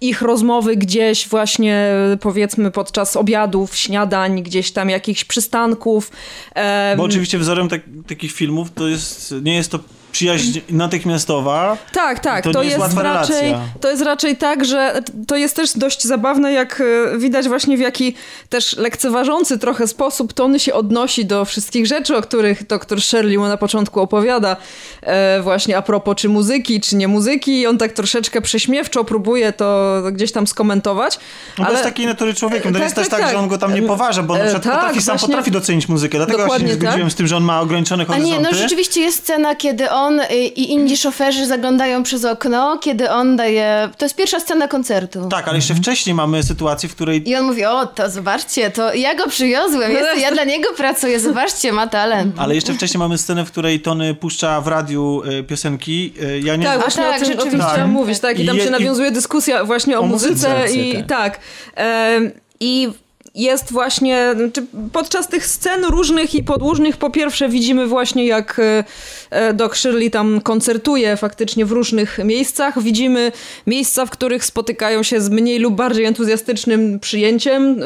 ich 0.00 0.22
rozmowy 0.22 0.76
gdzieś 0.76 1.28
właśnie, 1.28 1.90
powiedzmy, 2.20 2.70
podczas 2.70 3.16
obiadów, 3.16 3.76
śniadań, 3.76 4.42
gdzieś 4.42 4.72
tam 4.72 4.90
jakichś 4.90 5.24
przystanków. 5.24 6.10
E, 6.54 6.94
Bo 6.96 7.02
oczywiście 7.02 7.38
wzorem 7.38 7.68
tak, 7.68 7.80
takich 8.06 8.32
filmów 8.32 8.68
to 8.74 8.88
jest, 8.88 9.34
nie 9.42 9.54
jest 9.54 9.70
to 9.70 9.78
przyjaźń 10.16 10.60
natychmiastowa, 10.70 11.76
Tak, 11.92 12.18
tak. 12.20 12.44
To 12.44 12.50
To, 12.52 12.62
nie 12.62 12.68
jest 12.68 12.78
jest, 12.82 12.94
łatwa 12.96 13.02
raczej, 13.14 13.36
relacja. 13.50 13.68
to 13.80 13.90
jest 13.90 14.02
raczej 14.02 14.36
tak, 14.36 14.64
że 14.64 15.02
to 15.26 15.36
jest 15.36 15.56
też 15.56 15.72
dość 15.78 16.04
zabawne, 16.04 16.52
jak 16.52 16.82
e, 17.14 17.18
widać 17.18 17.48
właśnie 17.48 17.76
w 17.76 17.80
jaki 17.80 18.14
też 18.48 18.76
lekceważący 18.76 19.58
trochę 19.58 19.86
sposób 19.86 20.32
Tony 20.32 20.60
się 20.60 20.74
odnosi 20.74 21.24
do 21.26 21.44
wszystkich 21.44 21.86
rzeczy, 21.86 22.16
o 22.16 22.22
których 22.22 22.66
doktor 22.66 23.00
Shirley 23.02 23.38
mu 23.38 23.46
na 23.46 23.56
początku 23.56 24.00
opowiada. 24.00 24.56
E, 25.02 25.40
właśnie 25.42 25.76
a 25.78 25.82
propos 25.82 26.16
czy 26.16 26.28
muzyki, 26.28 26.80
czy 26.80 26.96
nie 26.96 27.08
muzyki. 27.08 27.60
I 27.60 27.66
on 27.66 27.78
tak 27.78 27.92
troszeczkę 27.92 28.40
prześmiewczo 28.40 29.04
próbuje 29.04 29.52
to 29.52 29.92
gdzieś 30.12 30.32
tam 30.32 30.46
skomentować. 30.46 31.18
No 31.58 31.64
ale 31.64 31.66
to 31.66 31.72
jest 31.72 31.84
takiej 31.84 32.06
natury 32.06 32.34
człowiekiem. 32.34 32.72
To 32.72 32.78
Tak, 32.78 32.84
jest 32.84 32.96
też 32.96 33.08
tak, 33.08 33.10
tak, 33.10 33.20
tak. 33.20 33.30
że 33.30 33.38
on 33.38 33.48
go 33.48 33.58
tam 33.58 33.74
nie 33.74 33.82
poważa, 33.82 34.22
bo 34.22 34.34
on 34.34 34.40
na 34.40 34.44
E, 34.44 34.48
przykład 34.48 34.64
tak, 34.64 34.74
potrafi, 34.74 35.02
sam 35.02 35.12
właśnie. 35.12 35.28
potrafi 35.28 35.50
docenić 35.50 35.88
muzykę. 35.88 36.16
Dlatego 36.18 36.38
ja 36.38 36.44
się 36.44 36.52
nie 36.52 36.58
Dokładnie 36.58 36.76
tak. 36.76 36.80
zgodziłem 36.88 37.10
z 37.10 37.14
tym, 37.14 37.26
że 37.26 37.36
on 37.36 37.44
ma 37.44 37.60
ograniczone 37.60 38.02
A 38.02 38.06
horyzonty. 38.06 38.36
nie, 38.36 38.40
no 38.40 38.54
rzeczywiście 38.54 39.00
jest 39.00 39.18
scena, 39.18 39.54
kiedy 39.54 39.90
on 39.90 40.05
y, 40.12 40.34
i 40.34 40.72
inni 40.72 40.96
szoferzy 40.96 41.46
zaglądają 41.46 42.02
przez 42.02 42.24
okno, 42.24 42.78
kiedy 42.78 43.10
on 43.10 43.36
daje... 43.36 43.88
To 43.98 44.04
jest 44.04 44.16
pierwsza 44.16 44.40
scena 44.40 44.68
koncertu. 44.68 45.28
Tak, 45.30 45.48
ale 45.48 45.56
jeszcze 45.58 45.74
wcześniej 45.74 46.14
mamy 46.14 46.42
sytuację, 46.42 46.88
w 46.88 46.94
której 46.94 47.28
I 47.30 47.36
on 47.36 47.44
mówi, 47.44 47.64
o, 47.64 47.86
to 47.86 48.10
zobaczcie, 48.10 48.70
to 48.70 48.94
ja 48.94 49.14
go 49.14 49.28
przywiozłem, 49.28 49.92
jest, 49.92 50.20
ja 50.20 50.30
dla 50.32 50.44
niego 50.44 50.68
pracuję, 50.76 51.20
zobaczcie, 51.20 51.72
ma 51.72 51.86
talent. 51.86 52.34
ale 52.38 52.54
jeszcze 52.54 52.74
wcześniej 52.74 52.98
mamy 52.98 53.18
scenę, 53.18 53.44
w 53.46 53.50
której 53.50 53.80
Tony 53.80 54.14
puszcza 54.14 54.60
w 54.60 54.66
radiu 54.68 55.22
e, 55.40 55.42
piosenki. 55.42 56.12
E, 56.22 56.38
Ja 56.38 56.56
nie 56.56 56.64
Tak, 56.66 56.80
właśnie 56.80 57.02
tak, 57.04 57.22
o 57.22 57.24
tym, 57.24 57.24
o 57.24 57.28
tym 57.28 57.40
rzeczywiście. 57.42 57.72
chciałam 57.72 57.90
mówić, 57.90 58.18
tak, 58.20 58.38
i 58.38 58.42
I 58.42 58.46
tam 58.46 58.56
je- 58.56 58.62
się 58.62 58.68
i- 58.68 58.72
nawiązuje 58.72 59.10
dyskusja 59.10 59.64
właśnie 59.64 59.98
o, 59.98 60.00
o 60.02 60.06
muzyce, 60.06 60.58
muzyce, 60.62 60.76
i 60.78 60.94
tak. 60.96 61.06
tak. 61.06 61.40
Em, 61.74 62.30
I 62.60 62.88
jest 63.36 63.72
właśnie, 63.72 64.34
znaczy 64.36 64.66
podczas 64.92 65.28
tych 65.28 65.46
scen 65.46 65.84
różnych 65.84 66.34
i 66.34 66.42
podłużnych, 66.42 66.96
po 66.96 67.10
pierwsze 67.10 67.48
widzimy 67.48 67.86
właśnie 67.86 68.26
jak 68.26 68.58
e, 68.58 68.84
e, 69.30 69.54
Doc 69.54 69.76
Shirley 69.76 70.10
tam 70.10 70.40
koncertuje 70.40 71.16
faktycznie 71.16 71.66
w 71.66 71.72
różnych 71.72 72.18
miejscach. 72.24 72.82
Widzimy 72.82 73.32
miejsca, 73.66 74.06
w 74.06 74.10
których 74.10 74.44
spotykają 74.44 75.02
się 75.02 75.20
z 75.20 75.28
mniej 75.28 75.58
lub 75.58 75.74
bardziej 75.74 76.04
entuzjastycznym 76.04 77.00
przyjęciem. 77.00 77.80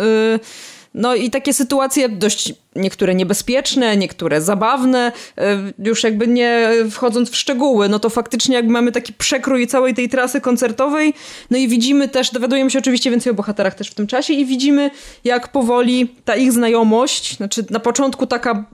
No 0.94 1.14
i 1.14 1.30
takie 1.30 1.54
sytuacje 1.54 2.08
dość 2.08 2.54
niektóre 2.76 3.14
niebezpieczne, 3.14 3.96
niektóre 3.96 4.40
zabawne, 4.40 5.12
e, 5.38 5.72
już 5.78 6.04
jakby 6.04 6.26
nie 6.26 6.70
wchodząc 6.90 7.30
w 7.30 7.36
szczegóły, 7.36 7.88
no 7.88 7.98
to 7.98 8.10
faktycznie 8.10 8.54
jakby 8.54 8.72
mamy 8.72 8.92
taki 8.92 9.12
przekrój 9.12 9.66
całej 9.66 9.94
tej 9.94 10.08
trasy 10.08 10.40
koncertowej, 10.40 11.14
no 11.50 11.58
i 11.58 11.68
widzimy 11.68 12.08
też, 12.08 12.30
dowiadujemy 12.30 12.70
się 12.70 12.78
oczywiście 12.78 13.10
więcej 13.10 13.30
o 13.30 13.34
bohaterach 13.34 13.74
też 13.74 13.90
w 13.90 13.94
tym 13.94 14.06
czasie 14.06 14.32
i 14.32 14.46
widzimy 14.46 14.90
jak 15.24 15.52
powoli 15.52 16.14
ta 16.24 16.36
ich 16.36 16.52
znajomość, 16.52 17.36
znaczy 17.36 17.64
na 17.70 17.80
początku 17.80 18.26
taka 18.26 18.64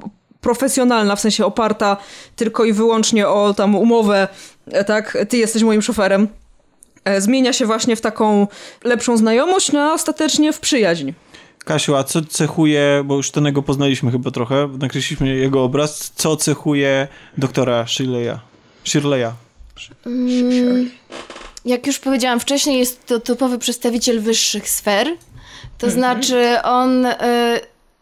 profesjonalna, 0.41 1.17
w 1.17 1.21
sensie 1.21 1.45
oparta 1.47 1.97
tylko 2.37 2.65
i 2.65 2.73
wyłącznie 2.73 3.29
o 3.29 3.55
tam 3.55 3.75
umowę, 3.75 4.29
e, 4.71 4.85
tak, 4.85 5.19
ty 5.29 5.37
jesteś 5.37 5.63
moim 5.63 5.83
szoferem, 5.83 6.29
e, 7.05 7.21
zmienia 7.21 7.53
się 7.53 7.67
właśnie 7.67 7.97
w 7.97 8.01
taką 8.01 8.47
lepszą 8.85 9.17
znajomość, 9.17 9.73
no 9.73 9.81
a 9.81 9.93
ostatecznie 9.93 10.53
w 10.53 10.61
przyjaźń. 10.61 11.13
Kasiu, 11.67 11.97
a 11.97 12.05
co 12.05 12.23
cechuje, 12.23 13.03
bo 13.05 13.17
już 13.17 13.31
Tonego 13.31 13.63
poznaliśmy 13.63 14.11
chyba 14.11 14.31
trochę, 14.31 14.69
nakreśliliśmy 14.81 15.29
jego 15.29 15.65
obraz, 15.65 16.13
co 16.15 16.37
cechuje 16.37 17.09
doktora 17.39 17.87
Shirleya? 17.87 18.39
Shirleya. 18.85 19.33
Mm, 20.07 20.91
jak 21.65 21.87
już 21.87 21.99
powiedziałam 21.99 22.41
wcześniej, 22.41 22.79
jest 22.79 23.07
to 23.07 23.21
typowy 23.21 23.59
przedstawiciel 23.59 24.21
wyższych 24.21 24.69
sfer. 24.69 25.09
To 25.79 25.91
znaczy, 25.91 26.63
on. 26.63 27.07
Y, 27.07 27.17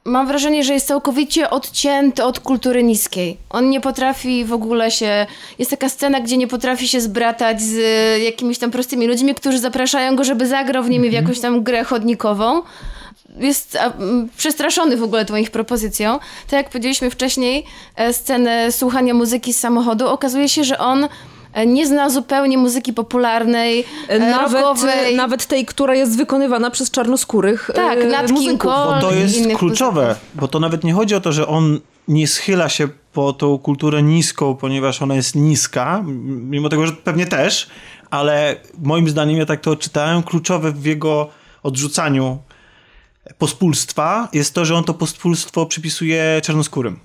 mam 0.04 0.26
wrażenie, 0.26 0.64
że 0.64 0.72
jest 0.72 0.86
całkowicie 0.86 1.50
odcięty 1.50 2.24
od 2.24 2.40
kultury 2.40 2.82
niskiej. 2.82 3.36
On 3.50 3.70
nie 3.70 3.80
potrafi 3.80 4.44
w 4.44 4.52
ogóle 4.52 4.90
się. 4.90 5.26
Jest 5.58 5.70
taka 5.70 5.88
scena, 5.88 6.20
gdzie 6.20 6.36
nie 6.36 6.48
potrafi 6.48 6.88
się 6.88 7.00
zbratać 7.00 7.62
z 7.62 7.74
y, 8.18 8.24
jakimiś 8.24 8.58
tam 8.58 8.70
prostymi 8.70 9.06
ludźmi, 9.06 9.34
którzy 9.34 9.58
zapraszają 9.58 10.16
go, 10.16 10.24
żeby 10.24 10.46
zagrał 10.46 10.84
w 10.84 10.90
nimi 10.90 11.10
w 11.10 11.12
jakąś 11.12 11.40
tam 11.40 11.62
grę 11.62 11.84
chodnikową. 11.84 12.62
Jest 13.34 13.78
przestraszony 14.36 14.96
w 14.96 15.02
ogóle 15.02 15.24
tą 15.24 15.36
ich 15.36 15.50
propozycją. 15.50 16.18
Tak 16.18 16.52
jak 16.52 16.70
powiedzieliśmy 16.70 17.10
wcześniej, 17.10 17.64
e, 17.96 18.12
scenę 18.12 18.72
słuchania 18.72 19.14
muzyki 19.14 19.54
z 19.54 19.60
samochodu, 19.60 20.08
okazuje 20.08 20.48
się, 20.48 20.64
że 20.64 20.78
on 20.78 21.08
e, 21.52 21.66
nie 21.66 21.86
zna 21.86 22.10
zupełnie 22.10 22.58
muzyki 22.58 22.92
popularnej, 22.92 23.84
e, 24.08 24.18
Nawet, 24.18 24.52
rockowej. 24.62 25.16
nawet 25.16 25.46
tej, 25.46 25.66
która 25.66 25.94
jest 25.94 26.16
wykonywana 26.16 26.70
przez 26.70 26.90
czarnoskórych 26.90 27.70
Tak, 27.74 27.98
e, 27.98 28.04
Nat 28.04 28.26
King 28.26 28.38
muzyków. 28.38 28.58
Cole. 28.72 29.00
Bo 29.00 29.08
to 29.08 29.14
jest 29.14 29.38
kluczowe, 29.56 30.02
muzyków. 30.08 30.28
bo 30.34 30.48
to 30.48 30.60
nawet 30.60 30.84
nie 30.84 30.92
chodzi 30.92 31.14
o 31.14 31.20
to, 31.20 31.32
że 31.32 31.46
on 31.46 31.80
nie 32.08 32.26
schyla 32.28 32.68
się 32.68 32.88
po 33.12 33.32
tą 33.32 33.58
kulturę 33.58 34.02
niską, 34.02 34.54
ponieważ 34.54 35.02
ona 35.02 35.14
jest 35.14 35.34
niska, 35.34 36.02
mimo 36.24 36.68
tego, 36.68 36.86
że 36.86 36.92
pewnie 36.92 37.26
też, 37.26 37.66
ale 38.10 38.56
moim 38.82 39.08
zdaniem, 39.08 39.36
ja 39.38 39.46
tak 39.46 39.60
to 39.60 39.76
czytałem, 39.76 40.22
kluczowe 40.22 40.72
w 40.72 40.86
jego 40.86 41.28
odrzucaniu 41.62 42.38
pospólstwa 43.38 44.28
jest 44.32 44.54
to, 44.54 44.64
że 44.64 44.74
on 44.74 44.84
to 44.84 44.94
pospólstwo 44.94 45.66
przypisuje 45.66 46.40
czarnoskórym. 46.44 46.98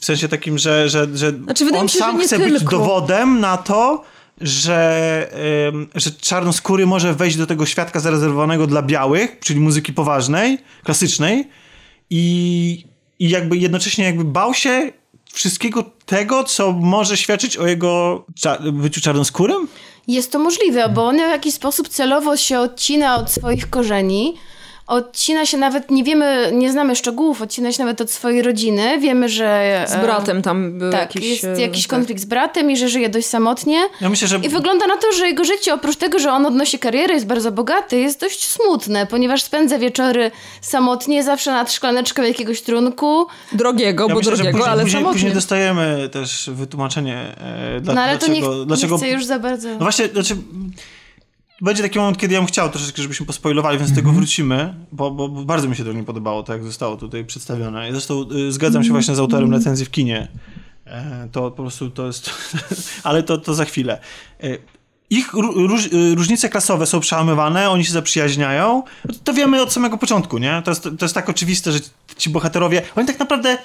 W 0.00 0.04
sensie 0.04 0.28
takim, 0.28 0.58
że, 0.58 0.88
że, 0.88 1.06
że 1.14 1.30
Znaczy, 1.32 1.64
on 1.74 1.88
się, 1.88 1.92
że 1.92 1.98
sam 1.98 2.18
nie 2.18 2.24
chce 2.24 2.38
być 2.38 2.58
tylko. 2.58 2.70
dowodem 2.78 3.40
na 3.40 3.56
to, 3.56 4.04
że, 4.40 5.28
ym, 5.68 5.88
że 5.94 6.10
czarnoskóry 6.10 6.86
może 6.86 7.14
wejść 7.14 7.36
do 7.36 7.46
tego 7.46 7.66
świadka 7.66 8.00
zarezerwowanego 8.00 8.66
dla 8.66 8.82
białych, 8.82 9.38
czyli 9.40 9.60
muzyki 9.60 9.92
poważnej, 9.92 10.58
klasycznej 10.84 11.48
i, 12.10 12.84
i 13.18 13.28
jakby 13.28 13.56
jednocześnie 13.56 14.04
jakby 14.04 14.24
bał 14.24 14.54
się 14.54 14.92
wszystkiego 15.32 15.84
tego, 16.06 16.44
co 16.44 16.72
może 16.72 17.16
świadczyć 17.16 17.56
o 17.56 17.66
jego 17.66 18.24
cza- 18.40 18.72
byciu 18.72 19.00
czarnoskórym? 19.00 19.68
Jest 20.08 20.32
to 20.32 20.38
możliwe, 20.38 20.88
bo 20.88 21.06
on 21.06 21.16
w 21.16 21.20
jakiś 21.20 21.54
sposób 21.54 21.88
celowo 21.88 22.36
się 22.36 22.58
odcina 22.58 23.16
od 23.16 23.30
swoich 23.30 23.70
korzeni. 23.70 24.34
Odcina 24.92 25.46
się 25.46 25.58
nawet, 25.58 25.90
nie 25.90 26.04
wiemy, 26.04 26.50
nie 26.52 26.72
znamy 26.72 26.96
szczegółów, 26.96 27.42
odcina 27.42 27.72
się 27.72 27.82
nawet 27.82 28.00
od 28.00 28.10
swojej 28.10 28.42
rodziny. 28.42 28.98
Wiemy, 29.00 29.28
że. 29.28 29.84
Z 29.88 29.96
bratem 29.96 30.42
tam 30.42 30.78
był 30.78 30.92
Tak, 30.92 31.14
jakiś... 31.14 31.42
jest 31.42 31.60
jakiś 31.60 31.86
tak. 31.86 31.98
konflikt 31.98 32.22
z 32.22 32.24
bratem 32.24 32.70
i 32.70 32.76
że 32.76 32.88
żyje 32.88 33.08
dość 33.08 33.26
samotnie. 33.26 33.80
Ja 34.00 34.08
myślę, 34.08 34.28
że 34.28 34.36
I 34.36 34.48
wygląda 34.48 34.86
na 34.86 34.96
to, 34.96 35.12
że 35.12 35.26
jego 35.26 35.44
życie, 35.44 35.74
oprócz 35.74 35.96
tego, 35.96 36.18
że 36.18 36.32
on 36.32 36.46
odnosi 36.46 36.78
karierę, 36.78 37.14
jest 37.14 37.26
bardzo 37.26 37.52
bogaty, 37.52 38.00
jest 38.00 38.20
dość 38.20 38.44
smutne, 38.48 39.06
ponieważ 39.06 39.42
spędza 39.42 39.78
wieczory 39.78 40.30
samotnie, 40.60 41.24
zawsze 41.24 41.52
nad 41.52 41.72
szklaneczką 41.72 42.22
jakiegoś 42.22 42.62
trunku. 42.62 43.26
Drogiego, 43.52 44.04
ja 44.04 44.14
bo 44.14 44.18
myślę, 44.18 44.36
drogiego, 44.36 44.58
później, 44.58 44.72
ale 44.72 44.82
później, 44.82 45.00
samotnie. 45.02 45.14
później 45.14 45.34
dostajemy 45.34 46.08
też 46.12 46.50
wytłumaczenie, 46.52 47.36
e, 47.76 47.80
dla, 47.80 47.94
No 47.94 48.00
ale 48.02 48.18
to 48.18 48.26
dlaczego, 48.26 48.54
nie, 48.54 48.66
dlaczego 48.66 48.94
nie 48.94 48.98
chcę 48.98 49.08
już 49.08 49.24
za 49.24 49.38
bardzo... 49.38 49.68
No 49.68 49.78
właśnie, 49.78 50.08
znaczy, 50.08 50.36
będzie 51.62 51.82
taki 51.82 51.98
moment, 51.98 52.18
kiedy 52.18 52.34
ja 52.34 52.40
bym 52.40 52.46
chciał 52.46 52.70
troszeczkę, 52.70 53.02
żebyśmy 53.02 53.26
pospoilowali, 53.26 53.78
więc 53.78 53.90
do 53.90 53.96
tego 53.96 54.12
wrócimy, 54.12 54.74
bo, 54.92 55.10
bo, 55.10 55.28
bo 55.28 55.44
bardzo 55.44 55.68
mi 55.68 55.76
się 55.76 55.84
to 55.84 55.92
nie 55.92 56.04
podobało, 56.04 56.42
tak 56.42 56.56
jak 56.56 56.64
zostało 56.64 56.96
tutaj 56.96 57.24
przedstawione. 57.24 57.88
I 57.88 57.92
zresztą 57.92 58.24
y, 58.48 58.52
zgadzam 58.52 58.84
się 58.84 58.90
właśnie 58.90 59.14
z 59.14 59.18
autorem 59.18 59.52
recenzji 59.52 59.86
w 59.86 59.90
kinie. 59.90 60.28
E, 60.86 61.28
to 61.32 61.50
po 61.50 61.62
prostu 61.62 61.90
to 61.90 62.06
jest... 62.06 62.30
ale 63.04 63.22
to, 63.22 63.38
to 63.38 63.54
za 63.54 63.64
chwilę. 63.64 63.98
E, 64.42 64.58
ich 65.10 65.32
ró- 65.32 65.66
róż, 65.68 65.86
y, 65.86 66.14
różnice 66.14 66.48
klasowe 66.48 66.86
są 66.86 67.00
przełamywane, 67.00 67.70
oni 67.70 67.84
się 67.84 67.92
zaprzyjaźniają. 67.92 68.82
To 69.24 69.34
wiemy 69.34 69.62
od 69.62 69.72
samego 69.72 69.98
początku, 69.98 70.38
nie? 70.38 70.62
To 70.64 70.70
jest, 70.70 70.82
to 70.82 71.04
jest 71.04 71.14
tak 71.14 71.28
oczywiste, 71.28 71.72
że 71.72 71.78
ci 72.16 72.30
bohaterowie, 72.30 72.82
oni 72.96 73.06
tak 73.06 73.18
naprawdę 73.18 73.58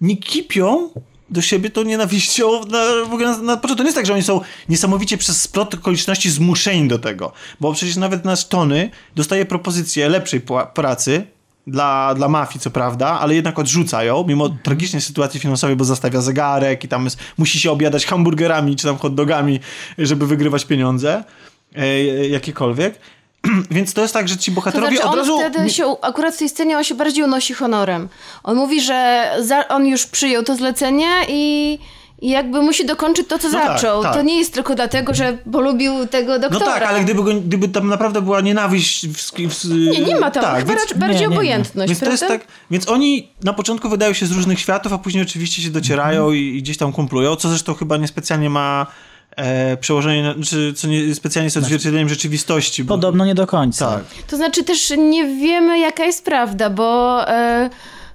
nie 0.00 0.16
kipią 0.16 0.90
do 1.30 1.42
siebie 1.42 1.70
tą 1.70 1.82
nienawiścią 1.82 2.64
na, 2.64 2.84
w 3.08 3.12
ogóle 3.12 3.26
na, 3.26 3.38
na 3.38 3.56
początku. 3.56 3.76
To 3.76 3.82
nie 3.82 3.88
jest 3.88 3.96
tak, 3.96 4.06
że 4.06 4.12
oni 4.12 4.22
są 4.22 4.40
niesamowicie 4.68 5.18
przez 5.18 5.40
splot 5.42 5.74
okoliczności 5.74 6.30
zmuszeni 6.30 6.88
do 6.88 6.98
tego. 6.98 7.32
Bo 7.60 7.72
przecież 7.72 7.96
nawet 7.96 8.24
nasz 8.24 8.48
Tony 8.48 8.90
dostaje 9.16 9.46
propozycję 9.46 10.08
lepszej 10.08 10.42
pracy 10.74 11.26
dla, 11.66 12.14
dla 12.14 12.28
mafii, 12.28 12.60
co 12.60 12.70
prawda, 12.70 13.20
ale 13.20 13.34
jednak 13.34 13.58
odrzuca 13.58 14.04
ją, 14.04 14.24
mimo 14.28 14.48
tragicznej 14.48 15.02
sytuacji 15.02 15.40
finansowej, 15.40 15.76
bo 15.76 15.84
zastawia 15.84 16.20
zegarek 16.20 16.84
i 16.84 16.88
tam 16.88 17.04
jest, 17.04 17.18
musi 17.38 17.60
się 17.60 17.70
obiadać 17.70 18.06
hamburgerami 18.06 18.76
czy 18.76 18.86
tam 18.86 18.98
hot 18.98 19.14
dogami, 19.14 19.60
żeby 19.98 20.26
wygrywać 20.26 20.64
pieniądze 20.64 21.24
e, 21.76 22.28
jakiekolwiek. 22.28 22.98
Więc 23.70 23.94
to 23.94 24.02
jest 24.02 24.14
tak, 24.14 24.28
że 24.28 24.36
ci 24.36 24.50
To 24.50 24.54
bohaterowie 24.54 24.96
znaczy, 24.96 25.06
od 25.08 25.12
on 25.12 25.18
razu... 25.18 25.38
wtedy 25.38 25.70
się, 25.70 25.96
akurat 26.02 26.34
w 26.34 26.38
tej 26.38 26.48
scenie 26.48 26.76
on 26.78 26.84
się 26.84 26.94
bardziej 26.94 27.24
unosi 27.24 27.54
honorem. 27.54 28.08
On 28.44 28.56
mówi, 28.56 28.80
że 28.80 29.30
za, 29.40 29.68
on 29.68 29.86
już 29.86 30.06
przyjął 30.06 30.42
to 30.42 30.56
zlecenie 30.56 31.08
i, 31.28 31.78
i 32.20 32.30
jakby 32.30 32.62
musi 32.62 32.86
dokończyć 32.86 33.28
to, 33.28 33.38
co 33.38 33.48
No 33.48 33.58
tak, 33.58 33.66
zaczął. 33.80 34.02
tak. 34.02 34.14
To 34.14 34.22
nie 34.22 34.38
jest 34.38 34.54
tylko 34.54 34.74
dlatego, 34.74 35.14
że 35.14 35.38
polubił 35.52 36.06
tego 36.06 36.32
No 36.32 36.38
doktora. 36.38 36.72
tak, 36.72 36.82
ale 36.82 37.00
gdyby, 37.00 37.22
go, 37.22 37.34
gdyby 37.34 37.68
tam 37.68 37.88
naprawdę 37.88 38.22
była 38.22 38.40
nienawiść... 38.40 39.06
W, 39.08 39.16
w, 39.32 39.64
Nie, 39.64 40.00
nie 40.00 40.16
ma 40.20 40.30
tam, 40.30 40.42
tak, 40.42 40.58
chyba 40.58 40.74
więc- 40.74 40.92
bardziej 40.92 41.20
nie, 41.20 41.26
nie, 41.26 41.32
obojętność, 41.34 41.88
Więc 41.88 42.00
to 42.00 42.10
jest 42.10 42.28
tak, 42.28 42.40
więc 42.70 42.88
oni 42.88 43.32
na 43.44 43.52
początku 43.52 43.88
wydają 43.88 44.12
się 44.12 44.26
z 44.26 44.32
różnych 44.32 44.60
światów, 44.60 44.92
a 44.92 44.98
później 44.98 45.22
oczywiście 45.22 45.62
się 45.62 45.70
docierają 45.70 46.20
Mhm. 46.22 46.36
i, 46.36 46.56
i 46.56 46.62
gdzieś 46.62 46.76
tam 46.76 46.92
kumplują, 46.92 47.36
co 47.36 47.48
zresztą 47.48 47.74
chyba 47.74 47.96
niespecjalnie 47.96 48.50
ma 48.50 48.86
e, 49.36 49.76
przełożenie, 49.76 50.34
czy 50.44 50.72
co 50.74 50.88
nie 50.88 51.14
specjalnie 51.14 51.44
jest 51.46 51.56
odzwierciedleniem 51.56 52.08
rzeczywistości. 52.08 52.84
Bo, 52.84 52.94
Podobno 52.94 53.26
nie 53.26 53.34
do 53.34 53.46
końca. 53.46 53.90
Tak. 53.90 54.04
To 54.26 54.36
znaczy 54.36 54.64
też 54.64 54.92
nie 54.98 55.24
wiemy, 55.24 55.78
jaka 55.78 56.04
jest 56.04 56.24
prawda, 56.24 56.70
bo 56.70 57.20
e, 57.28 57.70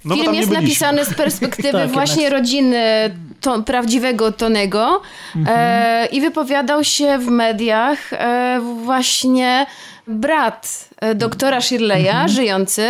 No 0.06 0.16
film 0.16 0.34
jest 0.34 0.52
napisany 0.52 1.06
z 1.06 1.14
perspektywy 1.24 1.72
Tak, 1.72 1.92
właśnie 1.92 2.24
jednak. 2.24 2.40
rodziny 2.40 3.12
to, 3.42 3.64
prawdziwego 3.64 4.32
Tonego 4.32 5.02
e, 5.48 6.06
i 6.06 6.22
wypowiadał 6.22 6.84
się 6.84 7.18
w 7.20 7.28
mediach 7.28 8.14
e, 8.14 8.60
właśnie 8.84 9.66
brat 10.08 10.90
e, 10.92 10.93
doktora 11.16 11.62
Shirleya, 11.62 12.14
żyjący, 12.30 12.90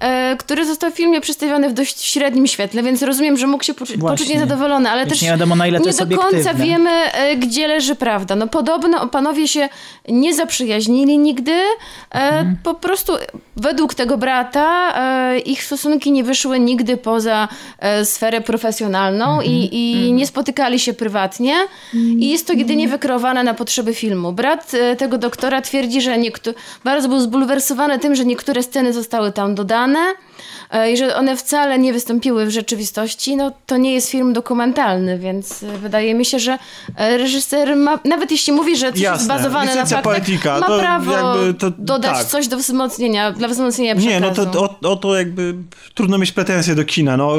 e, 0.00 0.36
który 0.38 0.66
został 0.66 0.90
w 0.90 0.94
filmie 0.94 1.20
przedstawiony 1.20 1.68
w 1.70 1.72
dość 1.72 2.02
średnim 2.04 2.46
świetle, 2.46 2.82
więc 2.82 3.02
rozumiem, 3.02 3.36
że 3.36 3.46
mógł 3.46 3.64
się 3.64 3.72
poczu- 3.74 3.78
poczuć 3.86 4.00
Właśnie. 4.00 4.34
niezadowolony, 4.34 4.90
ale 4.90 5.00
Więc 5.00 5.12
też 5.12 5.22
nie 5.22 5.28
wiadomo, 5.28 5.56
na 5.56 5.66
ile 5.66 5.78
to 5.78 5.84
nie 5.84 5.88
jest 5.88 6.04
do 6.04 6.16
końca 6.16 6.28
obiektywne. 6.36 6.64
wiemy, 6.66 6.90
e, 6.90 7.36
gdzie 7.36 7.68
leży 7.68 7.94
prawda. 7.94 8.36
No 8.36 8.46
podobno 8.46 9.06
panowie 9.08 9.48
się 9.48 9.68
nie 10.08 10.34
zaprzyjaźnili 10.34 11.18
nigdy, 11.18 11.52
e, 11.52 11.64
Mhm. 12.14 12.56
po 12.62 12.74
prostu 12.74 13.12
według 13.56 13.94
tego 13.94 14.18
brata 14.18 14.94
e, 15.34 15.38
ich 15.38 15.64
stosunki 15.64 16.12
nie 16.12 16.24
wyszły 16.24 16.60
nigdy 16.60 16.96
poza 16.96 17.48
e, 17.78 18.04
sferę 18.04 18.40
profesjonalną 18.40 19.24
Mhm. 19.24 19.44
i, 19.52 19.68
i 20.06 20.12
nie 20.12 20.26
spotykali 20.26 20.78
się 20.80 20.92
prywatnie 20.92 21.54
i 21.94 22.28
jest 22.30 22.46
to 22.46 22.52
jedynie 22.52 22.88
wykreowane 22.88 23.42
na 23.44 23.54
potrzeby 23.54 23.94
filmu. 23.94 24.32
Brat 24.32 24.72
e, 24.74 24.96
tego 24.96 25.18
doktora 25.18 25.62
twierdzi, 25.62 26.00
że 26.00 26.18
niektóry, 26.18 26.56
bardzo 26.84 27.08
był 27.08 27.20
zbulwersowany 27.20 27.49
tym, 28.00 28.14
że 28.14 28.24
niektóre 28.24 28.62
sceny 28.62 28.92
zostały 28.92 29.32
tam 29.32 29.54
dodane 29.54 29.98
e, 30.70 30.92
i 30.92 30.96
że 30.96 31.16
one 31.16 31.36
wcale 31.36 31.78
nie 31.78 31.92
wystąpiły 31.92 32.46
w 32.46 32.50
rzeczywistości, 32.50 33.36
no 33.36 33.52
to 33.66 33.76
nie 33.76 33.94
jest 33.94 34.10
film 34.10 34.32
dokumentalny, 34.32 35.18
więc 35.18 35.62
e, 35.62 35.78
wydaje 35.78 36.14
mi 36.14 36.24
się, 36.24 36.38
że 36.38 36.58
e, 36.96 37.18
reżyser 37.18 37.76
ma, 37.76 37.98
nawet 38.04 38.30
jeśli 38.30 38.52
mówi, 38.52 38.76
że 38.76 38.92
coś 38.92 39.00
jest 39.00 39.12
Jasne, 39.12 39.24
zbazowane 39.24 39.66
na 39.66 39.72
licencja 39.72 39.96
faktach, 39.96 40.14
poetyka, 40.14 40.60
ma 40.60 40.66
to 40.66 40.78
prawo 40.78 41.12
to- 41.58 41.70
dodać 41.78 42.18
tak. 42.18 42.26
coś 42.26 42.48
do 42.48 42.56
wzmocnienia, 42.56 43.32
dla 43.32 43.48
wzmocnienia 43.48 43.94
przekazu. 43.94 44.14
Nie, 44.14 44.20
no 44.20 44.34
to 44.34 44.60
o, 44.60 44.90
o 44.90 44.96
to 44.96 45.16
jakby 45.16 45.54
trudno 45.94 46.18
mieć 46.18 46.32
pretensje 46.32 46.74
do 46.74 46.84
kina, 46.84 47.16
no 47.16 47.34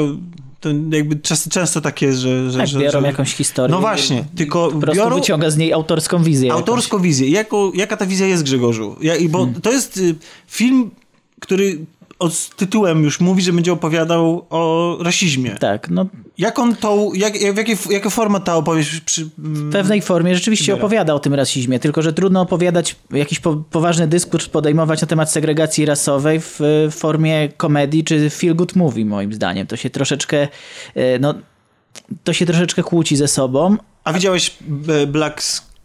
to 0.62 0.68
jakby 0.92 1.16
czas, 1.16 1.48
często 1.48 1.80
tak 1.80 2.02
jest, 2.02 2.18
że... 2.18 2.50
że, 2.50 2.58
Tak, 2.58 2.66
że, 2.66 2.78
biorą 2.80 3.00
że 3.00 3.06
jakąś 3.06 3.34
historię. 3.34 3.70
No 3.74 3.80
właśnie, 3.80 4.24
tylko 4.36 4.68
Po 4.70 4.78
prostu 4.80 5.02
biorą 5.02 5.16
wyciąga 5.16 5.50
z 5.50 5.56
niej 5.56 5.72
autorską 5.72 6.22
wizję. 6.22 6.52
autorską 6.52 6.98
wizję. 6.98 7.28
Jaką, 7.28 7.72
jaka 7.72 7.96
ta 7.96 8.06
wizja 8.06 8.26
jest, 8.26 8.42
Grzegorzu? 8.42 8.96
Ja, 9.00 9.14
bo 9.30 9.38
Hmm. 9.38 9.60
to 9.60 9.72
jest 9.72 9.96
y, 9.96 10.14
film, 10.48 10.90
który 11.40 11.78
z 12.30 12.50
tytułem 12.50 13.04
już 13.04 13.20
mówi, 13.20 13.42
że 13.42 13.52
będzie 13.52 13.72
opowiadał 13.72 14.46
o 14.50 14.96
rasizmie. 15.00 15.50
Tak, 15.60 15.90
no 15.90 16.06
Jak 16.38 16.58
on 16.58 16.76
tą, 16.76 17.12
jak, 17.14 17.40
jak, 17.40 17.54
w 17.54 17.58
jakiej, 17.58 17.76
jaka 17.90 18.10
forma 18.10 18.40
ta 18.40 18.56
opowieść 18.56 19.00
przy, 19.00 19.28
mm, 19.38 19.70
w 19.70 19.72
pewnej 19.72 20.02
formie 20.02 20.34
rzeczywiście 20.34 20.64
Wybiera. 20.72 20.86
opowiada 20.86 21.14
o 21.14 21.18
tym 21.18 21.34
rasizmie, 21.34 21.78
tylko 21.78 22.02
że 22.02 22.12
trudno 22.12 22.40
opowiadać, 22.40 22.96
jakiś 23.12 23.40
po, 23.40 23.56
poważny 23.56 24.06
dyskurs 24.08 24.48
podejmować 24.48 25.00
na 25.00 25.06
temat 25.06 25.32
segregacji 25.32 25.84
rasowej 25.86 26.40
w, 26.40 26.56
w 26.90 26.94
formie 26.94 27.48
komedii 27.56 28.04
czy 28.04 28.30
feel 28.30 28.54
good 28.56 28.76
movie, 28.76 29.04
moim 29.04 29.32
zdaniem. 29.32 29.66
To 29.66 29.76
się 29.76 29.90
troszeczkę, 29.90 30.48
e, 30.94 31.18
no, 31.18 31.34
to 32.24 32.32
się 32.32 32.46
troszeczkę 32.46 32.82
kłóci 32.82 33.16
ze 33.16 33.28
sobą. 33.28 33.76
A 34.04 34.12
widziałeś 34.12 34.50
B- 34.60 35.06
Black 35.06 35.42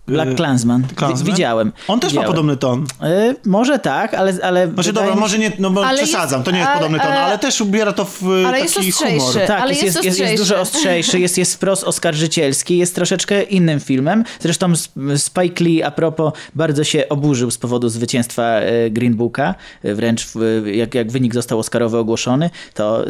Black 0.07 0.31
y, 0.31 0.35
Klansman. 0.35 0.83
Klansman. 0.95 1.23
Wi- 1.25 1.31
Widziałem. 1.31 1.71
On 1.87 1.99
też 1.99 2.13
ma 2.13 2.21
Widziałem. 2.21 2.27
podobny 2.27 2.57
ton. 2.57 2.85
Y, 3.03 3.35
może 3.45 3.79
tak, 3.79 4.13
ale... 4.13 4.33
ale 4.43 4.67
Znaczy 4.73 4.93
dobra, 4.93 5.13
mi 5.13 5.19
może 5.19 5.37
nie, 5.39 5.51
no 5.59 5.69
bo 5.69 5.85
Ale 5.85 5.97
przesadzam, 5.97 6.39
jest- 6.39 6.45
to 6.45 6.51
nie 6.51 6.57
jest 6.57 6.69
ale- 6.69 6.77
podobny 6.79 6.99
ton, 6.99 7.07
ale- 7.07 7.19
ale 7.21 7.39
też 7.39 7.61
ubiera 7.61 7.93
to 7.93 8.05
w 8.05 8.23
y, 8.23 8.47
Ale 8.47 8.59
jest 8.59 8.75
taki 8.75 8.89
ostrzejszy. 8.89 9.19
humor. 9.25 9.47
Tak, 9.47 9.61
ale 9.61 9.71
jest, 9.71 9.83
jest 9.83 9.95
jest, 9.95 10.19
jest, 10.19 10.31
jest 10.31 10.43
dużo 10.43 10.59
ostrzejszy, 10.61 11.19
jest, 11.19 11.37
jest 11.37 11.55
wprost 11.55 11.83
oskarżycielski, 11.83 12.77
jest 12.77 12.95
troszeczkę 12.95 13.43
innym 13.43 13.79
filmem. 13.79 14.23
Zresztą 14.39 14.71
Sp- 14.83 15.17
Spike 15.17 15.63
Lee 15.63 15.83
a 15.83 15.91
propos 15.91 16.33
bardzo 16.55 16.83
się 16.83 17.09
oburzył 17.09 17.51
z 17.51 17.57
powodu 17.57 17.89
zwycięstwa 17.89 18.59
Green 18.91 19.15
Booka. 19.15 19.55
Wręcz 19.83 20.27
jak, 20.65 20.95
jak 20.95 21.11
wynik 21.11 21.33
został 21.33 21.59
Oscarowy 21.59 21.97
ogłoszony, 21.97 22.49
to 22.73 23.05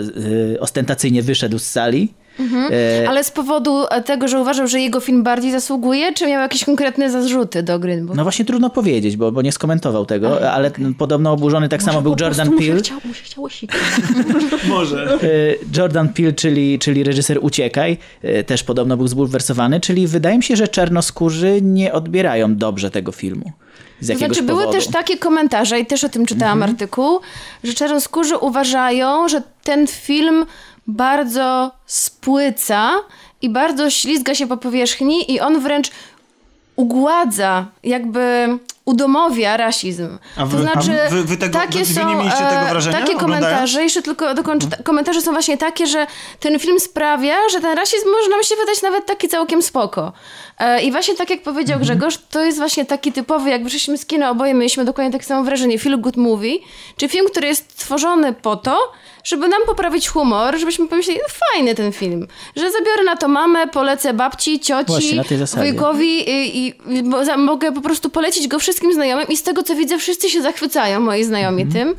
ostentacyjnie 0.60 1.22
wyszedł 1.24 1.60
z 1.60 1.64
sali. 1.70 2.14
E, 2.72 3.10
Ale 3.10 3.24
z 3.24 3.32
powodu 3.32 3.86
tego, 4.06 4.28
że 4.28 4.42
uważał, 4.42 4.68
że 4.68 4.80
jego 4.80 5.00
film 5.00 5.24
bardziej 5.24 5.52
zasługuje, 5.52 6.14
czy 6.14 6.28
miał 6.28 6.42
jakieś 6.42 6.66
konkretne 6.66 7.12
zarzuty 7.12 7.64
do 7.64 7.80
Green 7.80 8.06
Book? 8.06 8.18
No 8.18 8.24
właśnie 8.24 8.46
trudno 8.46 8.70
powiedzieć, 8.70 9.18
bo, 9.18 9.32
bo 9.32 9.42
nie 9.42 9.52
skomentował 9.52 10.06
tego, 10.06 10.52
ale 10.52 10.72
podobno 10.98 11.32
oburzony 11.32 11.70
tak 11.70 11.84
samo 11.84 12.02
był 12.02 12.16
Jordan 12.20 12.50
Peele. 12.50 12.74
Mu 12.74 12.78
się 12.78 12.84
chciało, 12.84 13.02
mu 13.06 13.14
się 13.14 13.24
chciało 13.24 13.50
sikać. 13.50 13.80
Może. 14.70 15.14
E, 15.14 15.78
Jordan 15.78 16.10
Peele, 16.10 16.34
czyli, 16.34 16.80
czyli 16.80 17.04
reżyser 17.04 17.40
Uciekaj, 17.42 17.98
e, 18.22 18.44
też 18.44 18.64
podobno 18.64 18.98
był 18.98 19.08
zbulwersowany, 19.08 19.80
czyli 19.80 20.08
wydaje 20.08 20.38
mi 20.38 20.44
się, 20.44 20.56
że 20.56 20.68
czarnoskórzy 20.68 21.60
nie 21.62 21.94
odbierają 21.94 22.56
dobrze 22.56 22.92
tego 22.92 23.12
filmu. 23.12 23.52
Z 24.00 24.08
jakiegoś 24.08 24.38
znaczy, 24.38 24.44
były 24.48 24.64
powodu. 24.64 24.80
też 24.80 24.88
takie 24.88 25.18
komentarze, 25.18 25.80
i 25.80 25.86
też 25.86 26.04
o 26.04 26.10
tym 26.10 26.26
czytałam 26.26 26.64
artykuł, 26.64 27.20
że 27.64 27.74
czarnoskórzy 27.74 28.38
uważają, 28.38 29.30
że 29.30 29.42
ten 29.64 29.88
film 29.88 30.46
bardzo 30.88 31.72
spłyca 31.86 32.92
i 33.42 33.50
bardzo 33.50 33.90
ślizga 33.90 34.36
się 34.36 34.48
po 34.48 34.58
powierzchni 34.58 35.32
i 35.32 35.40
on 35.40 35.60
wręcz 35.60 35.92
ugładza, 36.76 37.66
jakby 37.84 38.48
udomowia 38.88 39.58
rasizm. 39.58 40.18
A 40.38 40.46
wy- 40.46 40.58
to 40.58 40.64
znaczy, 40.64 41.02
a 41.08 41.10
wy- 41.10 41.24
wy 41.24 41.38
tego- 41.38 41.60
takie 41.60 41.80
wy- 41.80 41.86
wy 41.86 41.94
są 41.94 42.10
nie 42.10 42.16
mieliście 42.16 42.38
tego 42.44 42.62
e, 42.62 42.70
wrażenia, 42.70 43.00
takie 43.00 43.16
komentarze, 43.16 43.84
jeszcze 43.84 44.02
tylko 44.02 44.34
dokończę, 44.36 44.68
ta- 44.68 44.84
komentarze 44.84 45.22
są 45.22 45.32
właśnie 45.32 45.58
takie, 45.58 45.88
że 45.88 46.08
ten 46.40 46.60
film 46.60 46.80
sprawia, 46.80 47.36
że 47.52 47.62
ten 47.62 47.78
rasizm 47.78 48.10
może 48.10 48.30
nam 48.30 48.44
się 48.44 48.56
wydać 48.56 48.82
nawet 48.82 49.06
taki 49.06 49.28
całkiem 49.30 49.62
spoko. 49.62 50.14
E, 50.60 50.82
I 50.82 50.92
właśnie 50.92 51.16
tak 51.16 51.30
jak 51.30 51.42
powiedział 51.42 51.80
Grzegorz, 51.80 52.18
to 52.32 52.44
jest 52.44 52.58
właśnie 52.58 52.86
taki 52.86 53.12
typowy, 53.12 53.50
jak 53.50 53.64
wyszliśmy 53.64 53.98
z 53.98 54.06
kina, 54.06 54.30
oboje 54.32 54.54
mieliśmy 54.54 54.86
dokładnie 54.86 55.12
takie 55.12 55.26
samo 55.26 55.44
wrażenie, 55.44 55.80
feel 55.80 56.02
good 56.02 56.18
movie, 56.18 56.54
czy 56.98 57.08
film, 57.10 57.26
który 57.32 57.48
jest 57.48 57.72
stworzony 57.72 58.34
po 58.34 58.56
to, 58.56 58.78
żeby 59.24 59.48
nam 59.48 59.62
poprawić 59.66 60.08
humor, 60.10 60.58
żebyśmy 60.60 60.88
pomyśleli, 60.88 61.20
no 61.24 61.34
fajny 61.54 61.76
ten 61.76 61.92
film, 61.94 62.28
że 62.56 62.72
zabiorę 62.72 63.04
na 63.06 63.16
to 63.16 63.28
mamę, 63.28 63.68
polecę 63.68 64.14
babci, 64.14 64.60
cioci, 64.60 64.86
Właśnie, 64.88 65.24
wujkowi 65.72 66.30
i, 66.30 66.68
i 66.68 66.74
za, 67.24 67.38
mogę 67.38 67.72
po 67.72 67.82
prostu 67.82 68.10
polecić 68.10 68.48
go 68.48 68.60
wszystkim 68.60 68.77
znajomym 68.94 69.28
i 69.28 69.38
z 69.38 69.44
tego 69.44 69.64
co 69.64 69.76
widzę, 69.76 69.98
wszyscy 69.98 70.30
się 70.30 70.42
zachwycają, 70.42 71.00
moi 71.00 71.24
znajomi 71.24 71.68
tym. 71.68 71.96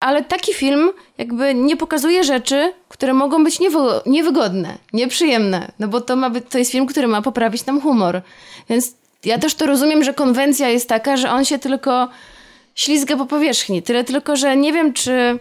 Ale 0.00 0.24
taki 0.24 0.54
film 0.54 0.90
jakby 1.18 1.54
nie 1.54 1.76
pokazuje 1.76 2.24
rzeczy, 2.24 2.72
które 2.88 3.14
mogą 3.14 3.44
być 3.44 3.60
niewo- 3.60 4.00
niewygodne, 4.06 4.78
nieprzyjemne. 4.92 5.72
No 5.78 5.88
bo 5.88 6.00
to, 6.00 6.16
ma 6.16 6.30
być, 6.30 6.44
to 6.50 6.58
jest 6.58 6.72
film, 6.72 6.86
który 6.86 7.08
ma 7.08 7.22
poprawić 7.22 7.66
nam 7.66 7.80
humor. 7.80 8.22
Więc 8.68 8.94
ja 9.24 9.38
też 9.38 9.54
to 9.54 9.66
rozumiem, 9.66 10.04
że 10.04 10.14
konwencja 10.14 10.68
jest 10.68 10.88
taka, 10.88 11.16
że 11.16 11.30
on 11.30 11.44
się 11.44 11.58
tylko 11.58 12.08
ślizga 12.74 13.16
po 13.16 13.26
powierzchni. 13.26 13.82
Tyle 13.82 14.04
tylko, 14.04 14.36
że 14.36 14.56
nie 14.56 14.72
wiem, 14.72 14.92
czy... 14.92 15.38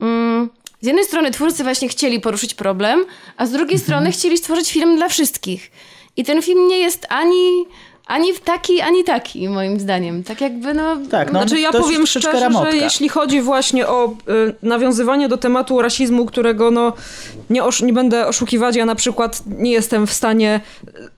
Mm, 0.00 0.50
z 0.80 0.86
jednej 0.86 1.04
strony 1.04 1.30
twórcy 1.30 1.62
właśnie 1.62 1.88
chcieli 1.88 2.20
poruszyć 2.20 2.54
problem, 2.54 3.04
a 3.36 3.46
z 3.46 3.50
drugiej 3.50 3.78
strony 3.78 4.12
chcieli 4.12 4.38
stworzyć 4.38 4.72
film 4.72 4.96
dla 4.96 5.08
wszystkich. 5.08 5.70
I 6.16 6.24
ten 6.24 6.42
film 6.42 6.68
nie 6.68 6.78
jest 6.78 7.06
ani, 7.08 7.64
ani 8.08 8.34
taki, 8.44 8.80
ani 8.80 9.04
taki, 9.04 9.48
moim 9.48 9.80
zdaniem. 9.80 10.24
Tak 10.24 10.40
jakby, 10.40 10.74
no... 10.74 10.96
Tak, 11.10 11.32
no, 11.32 11.38
Znaczy 11.38 11.60
ja 11.60 11.70
to 11.70 11.78
jest 11.78 11.88
powiem 11.88 12.06
szczerze, 12.06 12.40
ramotka. 12.40 12.70
że 12.70 12.76
jeśli 12.76 13.08
chodzi 13.08 13.40
właśnie 13.40 13.86
o 13.86 14.08
y, 14.08 14.54
nawiązywanie 14.62 15.28
do 15.28 15.36
tematu 15.36 15.82
rasizmu, 15.82 16.26
którego 16.26 16.70
no 16.70 16.92
nie, 17.50 17.62
nie 17.82 17.92
będę 17.92 18.26
oszukiwać, 18.26 18.76
ja 18.76 18.86
na 18.86 18.94
przykład 18.94 19.42
nie 19.46 19.70
jestem 19.70 20.06
w 20.06 20.12
stanie 20.12 20.60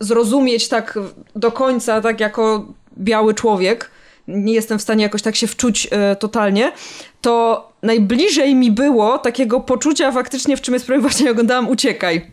zrozumieć 0.00 0.68
tak 0.68 0.98
do 1.36 1.52
końca, 1.52 2.00
tak 2.00 2.20
jako 2.20 2.66
biały 2.98 3.34
człowiek, 3.34 3.90
nie 4.28 4.52
jestem 4.52 4.78
w 4.78 4.82
stanie 4.82 5.02
jakoś 5.02 5.22
tak 5.22 5.36
się 5.36 5.46
wczuć 5.46 5.86
y, 5.86 6.16
totalnie, 6.16 6.72
to 7.20 7.68
najbliżej 7.82 8.54
mi 8.54 8.70
było 8.70 9.18
takiego 9.18 9.60
poczucia 9.60 10.12
faktycznie, 10.12 10.56
w 10.56 10.60
czym 10.60 10.74
jest 10.74 10.86
problem, 10.86 11.02
właśnie 11.10 11.30
oglądałam 11.30 11.68
Uciekaj. 11.68 12.26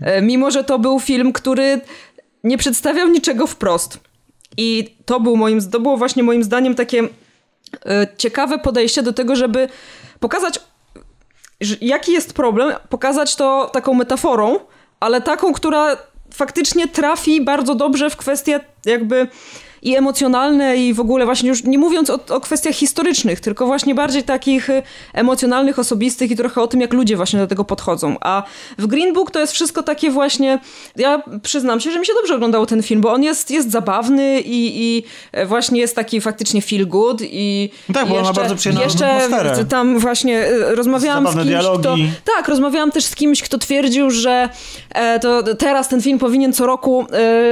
E, 0.00 0.22
Mimo, 0.22 0.50
że 0.50 0.64
to 0.64 0.78
był 0.78 1.00
film, 1.00 1.32
który 1.32 1.80
nie 2.44 2.58
przedstawiał 2.58 3.08
niczego 3.08 3.46
wprost. 3.46 3.98
I 4.56 4.96
to, 5.04 5.20
był 5.20 5.36
moim, 5.36 5.70
to 5.70 5.80
było 5.80 5.96
właśnie 5.96 6.22
moim 6.22 6.44
zdaniem 6.44 6.74
takie 6.74 7.08
e, 7.86 8.06
ciekawe 8.16 8.58
podejście 8.58 9.02
do 9.02 9.12
tego, 9.12 9.36
żeby 9.36 9.68
pokazać, 10.20 10.60
jaki 11.80 12.12
jest 12.12 12.32
problem, 12.32 12.72
pokazać 12.88 13.36
to 13.36 13.70
taką 13.72 13.94
metaforą, 13.94 14.58
ale 15.00 15.20
taką, 15.20 15.52
która 15.52 15.96
faktycznie 16.34 16.88
trafi 16.88 17.44
bardzo 17.44 17.74
dobrze 17.74 18.10
w 18.10 18.16
kwestie 18.16 18.60
jakby 18.84 19.28
i 19.82 19.96
emocjonalne 19.96 20.76
i 20.76 20.94
w 20.94 21.00
ogóle 21.00 21.24
właśnie 21.24 21.48
już 21.48 21.64
nie 21.64 21.78
mówiąc 21.78 22.10
o, 22.10 22.18
o 22.28 22.40
kwestiach 22.40 22.74
historycznych, 22.74 23.40
tylko 23.40 23.66
właśnie 23.66 23.94
bardziej 23.94 24.22
takich 24.22 24.70
y, 24.70 24.82
emocjonalnych, 25.14 25.78
osobistych 25.78 26.30
i 26.30 26.36
trochę 26.36 26.60
o 26.62 26.66
tym, 26.66 26.80
jak 26.80 26.92
ludzie 26.92 27.16
właśnie 27.16 27.38
do 27.38 27.46
tego 27.46 27.64
podchodzą. 27.64 28.16
A 28.20 28.42
w 28.78 28.86
Green 28.86 29.12
Book 29.14 29.30
to 29.30 29.40
jest 29.40 29.52
wszystko 29.52 29.82
takie 29.82 30.10
właśnie, 30.10 30.58
ja 30.96 31.22
przyznam 31.42 31.80
się, 31.80 31.90
że 31.90 32.00
mi 32.00 32.06
się 32.06 32.12
dobrze 32.14 32.34
oglądało 32.34 32.66
ten 32.66 32.82
film, 32.82 33.00
bo 33.00 33.12
on 33.12 33.22
jest, 33.22 33.50
jest 33.50 33.70
zabawny 33.70 34.40
i, 34.40 34.82
i 34.82 35.02
e, 35.32 35.46
właśnie 35.46 35.80
jest 35.80 35.96
taki 35.96 36.20
faktycznie 36.20 36.62
feel 36.62 36.86
good 36.86 37.22
i 37.22 37.70
Tak, 37.94 38.08
bo 38.08 38.16
on 38.16 38.24
ma 38.24 38.32
bardzo 38.32 38.54
przyjemną 38.56 38.84
jeszcze 38.84 39.12
atmosferę. 39.12 39.64
tam 39.64 39.98
właśnie 39.98 40.38
e, 40.46 40.74
rozmawiałam 40.74 41.24
z 41.24 41.28
Zabawne 41.30 41.42
kimś, 41.42 41.62
dialogi. 41.64 41.82
kto... 41.82 42.32
Tak, 42.36 42.48
rozmawiałam 42.48 42.90
też 42.90 43.04
z 43.04 43.14
kimś, 43.14 43.42
kto 43.42 43.58
twierdził, 43.58 44.10
że 44.10 44.48
e, 44.90 45.20
to 45.20 45.42
teraz 45.54 45.88
ten 45.88 46.02
film 46.02 46.18
powinien 46.18 46.52
co 46.52 46.66
roku 46.66 47.06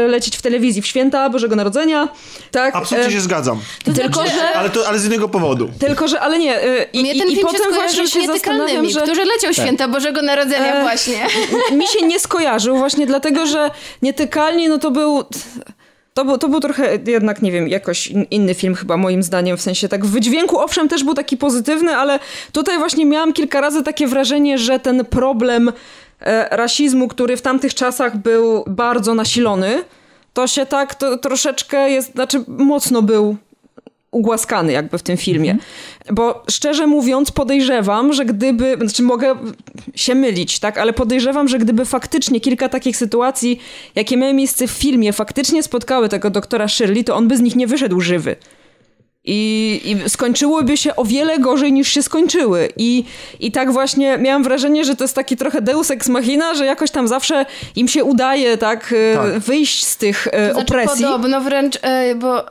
lecieć 0.08 0.36
w 0.36 0.42
telewizji 0.42 0.82
w 0.82 0.86
święta 0.86 1.30
Bożego 1.30 1.56
Narodzenia. 1.56 2.08
Tak, 2.50 2.76
Absolutnie 2.76 3.08
e, 3.08 3.12
się 3.12 3.20
zgadzam. 3.20 3.60
tylko, 3.84 4.20
znaczy, 4.20 4.30
że, 4.36 4.48
Ale, 4.48 4.70
to, 4.70 4.88
ale 4.88 4.98
z 4.98 5.06
innego 5.06 5.28
powodu. 5.28 5.70
tylko, 5.78 6.08
że, 6.08 6.20
ale 6.20 6.38
nie. 6.38 6.62
e, 6.62 6.82
I, 6.92 7.00
Mnie 7.02 7.14
ten 7.18 7.28
i, 7.28 7.32
i 7.32 7.36
film 7.36 7.46
potem 7.46 7.60
się 7.60 7.72
skojarzył 7.72 7.96
właśnie 7.96 8.06
z 8.06 8.12
się 8.26 8.32
zastanawiam, 8.32 8.90
że... 8.90 9.00
który 9.00 9.24
leciał 9.24 9.52
święta 9.54 9.88
Bożego 9.88 10.22
Narodzenia 10.22 10.74
E, 10.74 10.82
właśnie. 10.82 11.26
mi 11.76 11.86
się 11.86 12.06
nie 12.06 12.20
skojarzył 12.20 12.76
właśnie 12.76 13.06
dlatego, 13.06 13.46
że 13.46 13.70
Nietykalni 14.02 14.68
no 14.68 14.78
to 14.78 14.90
był... 14.90 15.24
To 16.14 16.24
był, 16.24 16.38
to 16.38 16.48
był 16.48 16.60
trochę 16.60 16.98
jednak, 17.06 17.42
nie 17.42 17.52
wiem, 17.52 17.68
jakoś 17.68 18.06
in- 18.06 18.26
inny 18.30 18.54
film 18.54 18.74
chyba 18.74 18.96
moim 18.96 19.22
zdaniem, 19.22 19.56
w 19.56 19.62
sensie 19.62 19.88
tak 19.88 20.06
w 20.06 20.10
wydźwięku 20.10 20.58
owszem 20.58 20.88
też 20.88 21.04
był 21.04 21.14
taki 21.14 21.36
pozytywny, 21.36 21.96
ale 21.96 22.18
tutaj 22.52 22.78
właśnie 22.78 23.06
miałam 23.06 23.32
kilka 23.32 23.60
razy 23.60 23.82
takie 23.82 24.06
wrażenie, 24.06 24.58
że 24.58 24.78
ten 24.78 25.04
problem 25.04 25.72
e, 26.20 26.56
rasizmu, 26.56 27.08
który 27.08 27.36
w 27.36 27.42
tamtych 27.42 27.74
czasach 27.74 28.16
był 28.16 28.64
bardzo 28.66 29.14
nasilony, 29.14 29.84
to 30.38 30.46
się 30.46 30.66
tak 30.66 30.94
to, 30.94 31.16
troszeczkę 31.16 31.90
jest, 31.90 32.12
znaczy 32.12 32.44
mocno 32.48 33.02
był 33.02 33.36
ugłaskany 34.10 34.72
jakby 34.72 34.98
w 34.98 35.02
tym 35.02 35.16
filmie. 35.16 35.56
Bo 36.12 36.44
szczerze 36.50 36.86
mówiąc 36.86 37.30
podejrzewam, 37.30 38.12
że 38.12 38.24
gdyby, 38.24 38.76
znaczy 38.80 39.02
mogę 39.02 39.36
się 39.94 40.14
mylić, 40.14 40.58
tak, 40.58 40.78
ale 40.78 40.92
podejrzewam, 40.92 41.48
że 41.48 41.58
gdyby 41.58 41.84
faktycznie 41.84 42.40
kilka 42.40 42.68
takich 42.68 42.96
sytuacji, 42.96 43.60
jakie 43.94 44.16
miały 44.16 44.34
miejsce 44.34 44.66
w 44.66 44.70
filmie, 44.70 45.12
faktycznie 45.12 45.62
spotkały 45.62 46.08
tego 46.08 46.30
doktora 46.30 46.68
Shirley, 46.68 47.04
to 47.04 47.16
on 47.16 47.28
by 47.28 47.36
z 47.36 47.40
nich 47.40 47.56
nie 47.56 47.66
wyszedł 47.66 48.00
żywy. 48.00 48.36
I, 49.24 49.80
I 50.04 50.10
skończyłyby 50.10 50.76
się 50.76 50.96
o 50.96 51.04
wiele 51.04 51.38
gorzej 51.38 51.72
niż 51.72 51.88
się 51.88 52.02
skończyły. 52.02 52.68
I, 52.76 53.04
I 53.40 53.52
tak 53.52 53.72
właśnie 53.72 54.18
miałam 54.18 54.42
wrażenie, 54.42 54.84
że 54.84 54.96
to 54.96 55.04
jest 55.04 55.14
taki 55.14 55.36
trochę 55.36 55.62
deus 55.62 55.90
ex 55.90 56.08
machina, 56.08 56.54
że 56.54 56.66
jakoś 56.66 56.90
tam 56.90 57.08
zawsze 57.08 57.46
im 57.76 57.88
się 57.88 58.04
udaje 58.04 58.56
tak, 58.56 58.94
e, 59.12 59.14
Tak. 59.16 59.38
wyjść 59.38 59.84
z 59.86 59.96
tych 59.96 60.26
e, 60.32 60.52
Znaczy, 60.52 60.66
opresji. 60.66 61.04
Podobno 61.04 61.40
wręcz, 61.40 61.78
e, 61.82 62.14
bo 62.14 62.44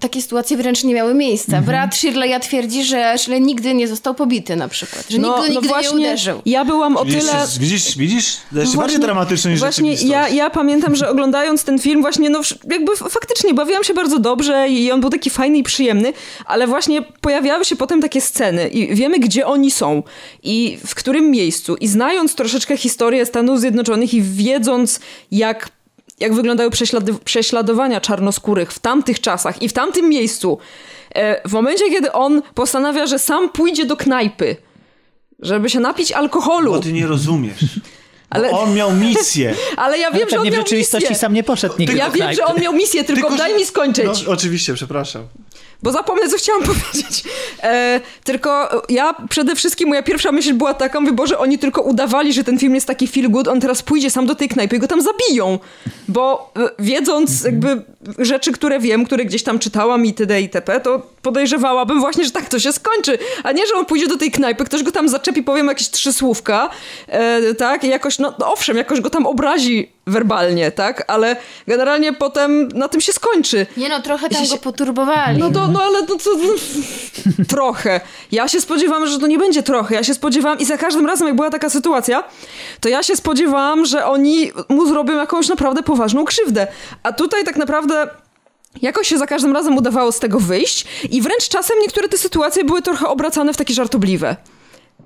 takie 0.00 0.22
sytuacje 0.22 0.56
wręcz 0.56 0.84
nie 0.84 0.94
miały 0.94 1.14
miejsca. 1.14 1.62
Brat 1.62 1.90
Shirley'a 1.94 2.40
twierdzi, 2.40 2.84
że 2.84 3.18
Shirley 3.18 3.40
nigdy 3.40 3.74
nie 3.74 3.88
został 3.88 4.14
pobity 4.14 4.56
na 4.56 4.68
przykład. 4.68 5.04
Że 5.10 5.18
nikt 5.18 5.30
go 5.30 5.46
nigdy 5.46 5.68
nie 5.82 5.90
uderzył. 5.90 6.42
Ja 6.46 6.64
byłam 6.64 6.96
o 6.96 7.04
Widzisz, 7.04 7.24
tyle... 7.24 7.46
widzisz, 7.60 7.96
widzisz? 7.96 8.26
To 8.26 8.38
jest 8.40 8.52
Właśnie- 8.52 8.80
bardziej 8.80 9.00
dramatyczny 9.00 9.50
niż 9.50 9.60
Właśnie 9.60 9.94
ja, 9.94 10.28
ja 10.28 10.50
pamiętam, 10.50 10.96
że 10.96 11.10
oglądając 11.10 11.64
ten 11.64 11.78
film 11.78 12.00
właśnie, 12.00 12.30
no 12.30 12.40
jakby 12.70 12.96
faktycznie 12.96 13.54
bawiłam 13.54 13.84
się 13.84 13.94
bardzo 13.94 14.18
dobrze 14.18 14.68
i 14.68 14.92
on 14.92 15.00
był 15.00 15.10
taki 15.10 15.30
fajny 15.30 15.58
i 15.58 15.62
przyjemny, 15.62 16.12
ale 16.46 16.66
właśnie 16.66 17.02
pojawiały 17.02 17.64
się 17.64 17.76
potem 17.76 18.02
takie 18.02 18.20
sceny 18.20 18.68
i 18.68 18.94
wiemy, 18.94 19.18
gdzie 19.18 19.46
oni 19.46 19.70
są 19.70 20.02
i 20.42 20.78
w 20.86 20.94
którym 20.94 21.30
miejscu 21.30 21.76
i 21.76 21.88
znając 21.88 22.34
troszeczkę 22.34 22.76
historię 22.76 23.26
Stanów 23.26 23.60
Zjednoczonych 23.60 24.14
i 24.14 24.22
wiedząc, 24.22 25.00
jak 25.30 25.70
jak 26.20 26.34
wyglądały 26.34 26.70
prześlady- 26.70 27.18
prześladowania 27.24 28.00
czarnoskórych 28.00 28.72
w 28.72 28.78
tamtych 28.78 29.20
czasach 29.20 29.62
i 29.62 29.68
w 29.68 29.72
tamtym 29.72 30.08
miejscu, 30.08 30.58
e, 31.14 31.48
w 31.48 31.52
momencie, 31.52 31.90
kiedy 31.90 32.12
on 32.12 32.42
postanawia, 32.54 33.06
że 33.06 33.18
sam 33.18 33.48
pójdzie 33.48 33.86
do 33.86 33.96
knajpy, 33.96 34.56
żeby 35.40 35.70
się 35.70 35.80
napić 35.80 36.12
alkoholu. 36.12 36.72
Bo 36.72 36.80
ty 36.80 36.92
nie 36.92 37.06
rozumiesz. 37.06 37.60
Ale, 38.30 38.50
On 38.50 38.74
miał 38.74 38.92
misję. 38.92 39.54
ale 39.76 39.98
ja 39.98 40.10
wiem, 40.10 40.28
że 40.30 40.36
on 40.36 40.42
Pewnie 40.42 40.50
w 40.50 40.54
miał 40.54 40.62
rzeczywistości 40.62 41.04
misję. 41.08 41.20
sam 41.20 41.32
nie 41.34 41.42
poszedł 41.44 41.74
nigdy 41.78 41.96
Ja 41.96 42.06
do 42.10 42.12
wiem, 42.12 42.32
że 42.32 42.44
on 42.44 42.60
miał 42.60 42.72
misję, 42.72 43.04
tylko, 43.04 43.30
daj 43.36 43.50
że- 43.52 43.56
mi 43.56 43.66
skończyć. 43.66 44.06
No, 44.26 44.32
oczywiście, 44.32 44.74
przepraszam. 44.74 45.22
Bo 45.82 45.92
zapomnę, 45.92 46.28
co 46.28 46.36
chciałam 46.36 46.62
powiedzieć. 46.72 47.24
E, 47.62 48.00
tylko 48.24 48.68
ja 48.88 49.14
przede 49.28 49.56
wszystkim, 49.56 49.88
moja 49.88 50.02
pierwsza 50.02 50.32
myśl 50.32 50.54
była 50.54 50.74
taka, 50.74 51.00
mówię, 51.00 51.12
Boże, 51.12 51.38
oni 51.38 51.58
tylko 51.58 51.82
udawali, 51.82 52.32
że 52.32 52.44
ten 52.44 52.58
film 52.58 52.74
jest 52.74 52.86
taki 52.86 53.06
feel 53.06 53.30
good, 53.30 53.48
on 53.48 53.60
teraz 53.60 53.82
pójdzie 53.82 54.10
sam 54.10 54.26
do 54.26 54.34
tej 54.34 54.48
knajpy 54.48 54.76
i 54.76 54.78
go 54.78 54.88
tam 54.88 55.00
zabiją. 55.02 55.58
Bo 56.08 56.52
e, 56.56 56.70
wiedząc 56.78 57.44
jakby 57.44 57.82
rzeczy, 58.18 58.52
które 58.52 58.78
wiem, 58.78 59.04
które 59.04 59.24
gdzieś 59.24 59.42
tam 59.42 59.58
czytałam 59.58 60.06
i 60.06 60.14
td. 60.14 60.40
i 60.40 60.48
tp, 60.48 60.80
to 60.80 61.02
podejrzewałabym 61.22 62.00
właśnie, 62.00 62.24
że 62.24 62.30
tak 62.30 62.48
to 62.48 62.58
się 62.58 62.72
skończy. 62.72 63.18
A 63.42 63.52
nie, 63.52 63.66
że 63.66 63.74
on 63.74 63.86
pójdzie 63.86 64.06
do 64.06 64.16
tej 64.16 64.30
knajpy, 64.30 64.64
ktoś 64.64 64.82
go 64.82 64.92
tam 64.92 65.08
zaczepi, 65.08 65.42
powiem 65.42 65.66
jakieś 65.66 65.90
trzy 65.90 66.12
słówka, 66.12 66.70
e, 67.06 67.54
tak, 67.54 67.84
i 67.84 67.88
jakoś, 67.88 68.18
no, 68.18 68.34
no 68.38 68.52
owszem, 68.52 68.76
jakoś 68.76 69.00
go 69.00 69.10
tam 69.10 69.26
obrazi 69.26 69.92
werbalnie, 70.08 70.70
tak, 70.72 71.04
ale 71.06 71.36
generalnie 71.66 72.12
potem 72.12 72.68
na 72.68 72.88
tym 72.88 73.00
się 73.00 73.12
skończy. 73.12 73.66
Nie 73.76 73.88
no, 73.88 74.02
trochę 74.02 74.28
tam 74.28 74.44
się- 74.44 74.50
go 74.50 74.58
poturbowali. 74.58 75.38
No 75.38 75.50
to, 75.50 75.68
no 75.68 75.82
ale 75.82 76.06
to 76.06 76.16
co... 76.16 76.30
trochę. 77.54 78.00
Ja 78.32 78.48
się 78.48 78.60
spodziewałam, 78.60 79.06
że 79.06 79.18
to 79.18 79.26
nie 79.26 79.38
będzie 79.38 79.62
trochę. 79.62 79.94
Ja 79.94 80.04
się 80.04 80.14
spodziewałam 80.14 80.58
i 80.58 80.64
za 80.64 80.78
każdym 80.78 81.06
razem, 81.06 81.26
jak 81.26 81.36
była 81.36 81.50
taka 81.50 81.70
sytuacja, 81.70 82.24
to 82.80 82.88
ja 82.88 83.02
się 83.02 83.16
spodziewałam, 83.16 83.86
że 83.86 84.06
oni 84.06 84.52
mu 84.68 84.86
zrobią 84.86 85.16
jakąś 85.16 85.48
naprawdę 85.48 85.82
poważną 85.82 86.24
krzywdę. 86.24 86.66
A 87.02 87.12
tutaj 87.12 87.44
tak 87.44 87.56
naprawdę... 87.56 88.08
Jakoś 88.82 89.08
się 89.08 89.18
za 89.18 89.26
każdym 89.26 89.52
razem 89.52 89.76
udawało 89.76 90.12
z 90.12 90.18
tego 90.18 90.40
wyjść 90.40 90.86
i 91.10 91.22
wręcz 91.22 91.48
czasem 91.48 91.76
niektóre 91.82 92.08
te 92.08 92.18
sytuacje 92.18 92.64
były 92.64 92.82
trochę 92.82 93.08
obracane 93.08 93.52
w 93.52 93.56
takie 93.56 93.74
żartobliwe. 93.74 94.36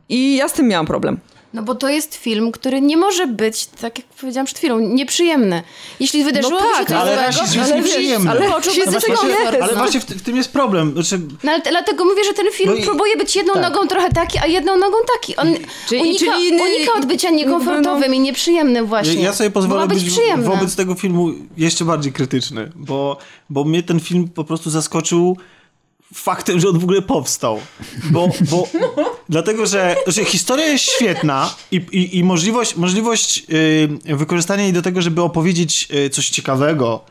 I 0.08 0.36
ja 0.36 0.48
z 0.48 0.52
tym 0.52 0.68
miałam 0.68 0.86
problem. 0.86 1.18
No 1.54 1.62
bo 1.62 1.74
to 1.74 1.88
jest 1.88 2.14
film, 2.14 2.52
który 2.52 2.80
nie 2.80 2.96
może 2.96 3.26
być, 3.26 3.66
tak 3.66 3.98
jak 3.98 4.06
powiedziałam 4.06 4.46
przed 4.46 4.58
chwilą, 4.58 4.78
nieprzyjemny. 4.78 5.62
Jeśli 6.00 6.24
wydarzyło 6.24 6.60
No 6.60 6.60
się 6.60 6.72
tak, 6.78 6.86
coś 6.88 6.96
ale 6.96 7.32
złego, 7.32 7.58
jest 7.58 7.74
nieprzyjemny. 7.74 8.30
ale 8.30 8.62
się 8.62 8.70
się 8.70 8.90
dyskomfort, 8.90 9.28
jest. 9.28 9.62
Ale 9.62 9.72
no. 9.72 9.78
właśnie 9.78 10.00
w, 10.00 10.04
w 10.04 10.22
tym 10.22 10.36
jest 10.36 10.52
problem. 10.52 10.92
Znaczy, 10.92 11.20
No 11.44 11.52
ale 11.52 11.62
dlatego 11.70 12.04
mówię, 12.04 12.24
że 12.24 12.32
ten 12.34 12.46
film 12.52 12.70
No 12.70 12.76
i- 12.76 12.82
próbuje 12.82 13.16
być 13.16 13.36
jedną 13.36 13.54
tak. 13.54 13.62
nogą 13.62 13.86
trochę 13.88 14.10
taki, 14.10 14.38
a 14.38 14.46
jedną 14.46 14.76
nogą 14.78 14.96
taki. 15.14 15.36
On 15.36 15.54
Czyli- 15.88 16.00
unika, 16.00 16.18
czyli 16.18 16.48
inny- 16.48 16.62
unika 16.62 16.92
odbycia 16.98 17.30
niekomfortowym 17.30 18.08
no- 18.10 18.14
i 18.16 18.20
nieprzyjemnym 18.20 18.86
właśnie. 18.86 19.22
Ja, 19.22 19.32
sobie 19.32 19.50
pozwolę 19.50 19.86
być 19.88 20.04
być 20.04 20.14
wobec 20.38 20.76
tego 20.76 20.94
filmu 20.94 21.30
jeszcze 21.56 21.84
bardziej 21.84 22.12
krytyczny, 22.12 22.72
bo, 22.76 23.16
bo 23.50 23.64
mnie 23.64 23.82
ten 23.82 24.00
film 24.00 24.28
po 24.28 24.44
prostu 24.44 24.70
zaskoczył 24.70 25.36
faktem, 26.14 26.60
że 26.60 26.68
on 26.68 26.78
w 26.78 26.82
ogóle 26.84 27.02
powstał. 27.02 27.60
Bo, 28.10 28.28
bo 28.50 28.68
dlatego, 29.32 29.66
że, 29.66 29.96
że 30.06 30.24
historia 30.24 30.66
jest 30.66 30.84
świetna 30.84 31.54
i, 31.70 31.76
i, 31.76 32.18
i 32.18 32.24
możliwość, 32.24 32.76
możliwość 32.76 33.44
yy, 34.06 34.16
wykorzystania 34.16 34.62
jej 34.62 34.72
do 34.72 34.82
tego, 34.82 35.02
żeby 35.02 35.22
opowiedzieć 35.22 35.88
yy, 35.90 36.10
coś 36.10 36.30
ciekawego, 36.30 37.04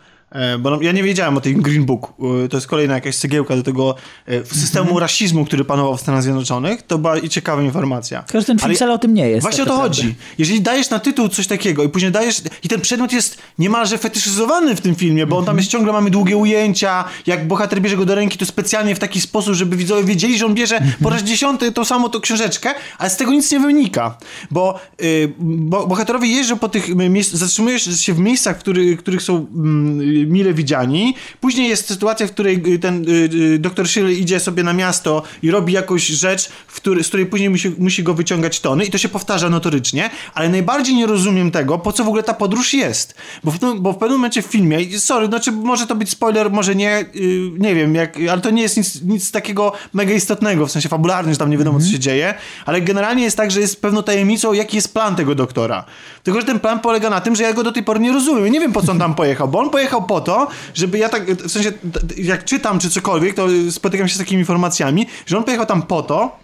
bo 0.59 0.69
no, 0.69 0.81
ja 0.81 0.91
nie 0.91 1.03
wiedziałem 1.03 1.37
o 1.37 1.41
tym 1.41 1.61
Green 1.61 1.85
Book. 1.85 2.13
Yy, 2.19 2.49
to 2.49 2.57
jest 2.57 2.67
kolejna 2.67 2.93
jakaś 2.93 3.15
cegiełka 3.15 3.55
do 3.55 3.63
tego 3.63 3.95
yy, 4.27 4.43
systemu 4.45 4.83
Mhm. 4.83 4.97
rasizmu, 5.01 5.45
który 5.45 5.65
panował 5.65 5.97
w 5.97 6.01
Stanach 6.01 6.23
Zjednoczonych. 6.23 6.81
To 6.81 6.97
była 6.97 7.17
i 7.17 7.29
ciekawa 7.29 7.61
informacja. 7.61 8.23
Tylko, 8.23 8.39
że 8.39 8.45
ten 8.45 8.57
film 8.57 8.65
Ale- 8.65 8.75
wcale 8.75 8.93
o 8.93 8.97
tym 8.97 9.13
nie 9.13 9.29
jest. 9.29 9.41
Właśnie 9.41 9.63
o 9.63 9.65
tak 9.65 9.73
to 9.75 9.77
naprawdę. 9.81 10.01
chodzi. 10.03 10.15
Jeżeli 10.37 10.61
dajesz 10.61 10.89
na 10.89 10.99
tytuł 10.99 11.29
coś 11.29 11.47
takiego 11.47 11.83
i 11.83 11.89
później 11.89 12.11
dajesz. 12.11 12.41
I 12.63 12.67
ten 12.69 12.81
przedmiot 12.81 13.13
jest 13.13 13.37
niemalże 13.59 13.97
fetyszyzowany 13.97 14.75
w 14.75 14.81
tym 14.81 14.95
filmie, 14.95 15.25
bo 15.27 15.37
on 15.37 15.45
tam 15.45 15.57
jest 15.57 15.69
ciągle, 15.69 15.93
mamy 15.93 16.09
długie 16.09 16.37
ujęcia. 16.37 17.03
Jak 17.27 17.47
bohater 17.47 17.81
bierze 17.81 17.97
go 17.97 18.05
do 18.05 18.15
ręki, 18.15 18.37
to 18.37 18.45
specjalnie 18.45 18.95
w 18.95 18.99
taki 18.99 19.21
sposób, 19.21 19.53
żeby 19.53 19.75
widzowie 19.77 20.03
wiedzieli, 20.03 20.37
że 20.37 20.45
on 20.45 20.53
bierze 20.53 20.81
po 21.03 21.09
raz 21.09 21.23
dziesiąty 21.23 21.71
tą 21.71 21.85
samą 21.85 22.09
tą 22.09 22.19
książeczkę, 22.19 22.73
ale 22.97 23.09
z 23.09 23.17
tego 23.17 23.31
nic 23.31 23.51
nie 23.51 23.59
wynika. 23.59 24.17
Bo, 24.51 24.79
y, 25.01 25.33
bo 25.39 25.87
bohaterowie 25.87 26.27
jeżdżą 26.27 26.57
po 26.59 26.69
tych 26.69 26.95
miejscach, 26.95 27.37
zatrzymujesz 27.39 28.01
się 28.01 28.13
w 28.13 28.19
miejscach, 28.19 28.55
w 28.57 28.59
których, 28.59 28.99
których 28.99 29.21
są 29.21 29.35
mm, 29.55 30.20
mile 30.27 30.53
widziani. 30.53 31.15
Później 31.39 31.69
jest 31.69 31.87
sytuacja, 31.87 32.27
w 32.27 32.31
której 32.31 32.73
y, 32.73 32.79
ten 32.79 33.05
y, 33.09 33.29
y, 33.53 33.59
doktor 33.59 33.87
Shirley 33.87 34.21
idzie 34.21 34.39
sobie 34.39 34.63
na 34.63 34.73
miasto 34.73 35.23
i 35.41 35.51
robi 35.51 35.73
jakąś 35.73 36.07
rzecz, 36.07 36.49
w 36.67 36.75
który, 36.75 37.03
z 37.03 37.07
której 37.07 37.25
później 37.25 37.49
musi, 37.49 37.75
musi 37.77 38.03
go 38.03 38.13
wyciągać 38.13 38.59
tony 38.59 38.85
i 38.85 38.91
to 38.91 38.97
się 38.97 39.09
powtarza 39.09 39.49
notorycznie, 39.49 40.09
ale 40.33 40.49
najbardziej 40.49 40.95
nie 40.95 41.05
rozumiem 41.05 41.51
tego, 41.51 41.79
po 41.79 41.91
co 41.91 42.03
w 42.03 42.07
ogóle 42.07 42.23
ta 42.23 42.33
podróż 42.33 42.73
jest. 42.73 43.15
Bo 43.43 43.51
w, 43.51 43.59
bo 43.79 43.93
w 43.93 43.97
pewnym 43.97 44.17
momencie 44.17 44.41
w 44.41 44.45
filmie, 44.45 44.99
sorry, 44.99 45.27
znaczy 45.27 45.51
może 45.51 45.87
to 45.87 45.95
być 45.95 46.09
spoiler, 46.09 46.51
może 46.51 46.75
nie, 46.75 47.05
y, 47.15 47.51
nie 47.57 47.75
wiem, 47.75 47.95
jak, 47.95 48.17
ale 48.31 48.41
to 48.41 48.49
nie 48.49 48.61
jest 48.61 48.77
nic, 48.77 49.01
nic 49.01 49.31
takiego 49.31 49.73
mega 49.93 50.13
istotnego, 50.13 50.67
w 50.67 50.71
sensie 50.71 50.89
fabularnym, 50.89 51.33
że 51.33 51.39
tam 51.39 51.49
nie 51.49 51.57
wiadomo, 51.57 51.79
co 51.79 51.85
się 51.85 51.99
dzieje, 51.99 52.33
ale 52.65 52.81
generalnie 52.81 53.23
jest 53.23 53.37
tak, 53.37 53.51
że 53.51 53.59
jest 53.59 53.81
pewną 53.81 54.03
tajemnicą, 54.03 54.53
jaki 54.53 54.75
jest 54.75 54.93
plan 54.93 55.15
tego 55.15 55.35
doktora. 55.35 55.85
Tylko, 56.23 56.39
że 56.39 56.45
ten 56.45 56.59
plan 56.59 56.79
polega 56.79 57.09
na 57.09 57.21
tym, 57.21 57.35
że 57.35 57.43
ja 57.43 57.53
go 57.53 57.63
do 57.63 57.71
tej 57.71 57.83
pory 57.83 57.99
nie 57.99 58.11
rozumiem. 58.11 58.51
Nie 58.51 58.59
wiem, 58.59 58.73
po 58.73 58.81
co 58.81 58.91
on 58.91 58.99
tam 58.99 59.15
pojechał, 59.15 59.47
bo 59.47 59.59
on 59.59 59.69
pojechał 59.69 60.03
po 60.11 60.21
to, 60.21 60.47
żeby 60.73 60.97
ja 60.97 61.09
tak, 61.09 61.31
w 61.31 61.51
sensie, 61.51 61.71
jak 62.17 62.45
czytam 62.45 62.79
czy 62.79 62.89
cokolwiek, 62.89 63.35
to 63.35 63.47
spotykam 63.69 64.07
się 64.07 64.15
z 64.15 64.17
takimi 64.17 64.39
informacjami, 64.39 65.07
że 65.25 65.37
on 65.37 65.43
pojechał 65.43 65.65
tam 65.65 65.81
po 65.81 66.03
to, 66.03 66.39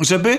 żeby 0.00 0.38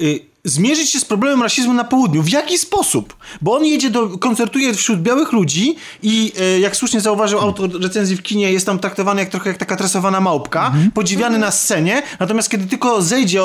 y, 0.00 0.29
zmierzyć 0.44 0.90
się 0.90 1.00
z 1.00 1.04
problemem 1.04 1.42
rasizmu 1.42 1.72
na 1.72 1.84
południu. 1.84 2.22
W 2.22 2.28
jaki 2.28 2.58
sposób? 2.58 3.16
Bo 3.40 3.56
on 3.56 3.64
jedzie 3.64 3.90
do, 3.90 4.08
koncertuje 4.18 4.74
wśród 4.74 5.00
białych 5.02 5.32
ludzi 5.32 5.76
i 6.02 6.32
y, 6.56 6.60
jak 6.60 6.76
słusznie 6.76 7.00
zauważył 7.00 7.38
autor 7.40 7.80
recenzji 7.82 8.16
w 8.16 8.22
kinie, 8.22 8.52
jest 8.52 8.66
tam 8.66 8.78
traktowany 8.78 9.20
jak 9.20 9.30
trochę 9.30 9.50
jak 9.50 9.58
taka 9.58 9.76
tresowana 9.76 10.20
małpka, 10.20 10.72
podziwiany 10.94 11.38
na 11.38 11.50
scenie, 11.50 12.02
natomiast 12.20 12.50
kiedy 12.50 12.66
tylko 12.66 13.02
zejdzie, 13.02 13.40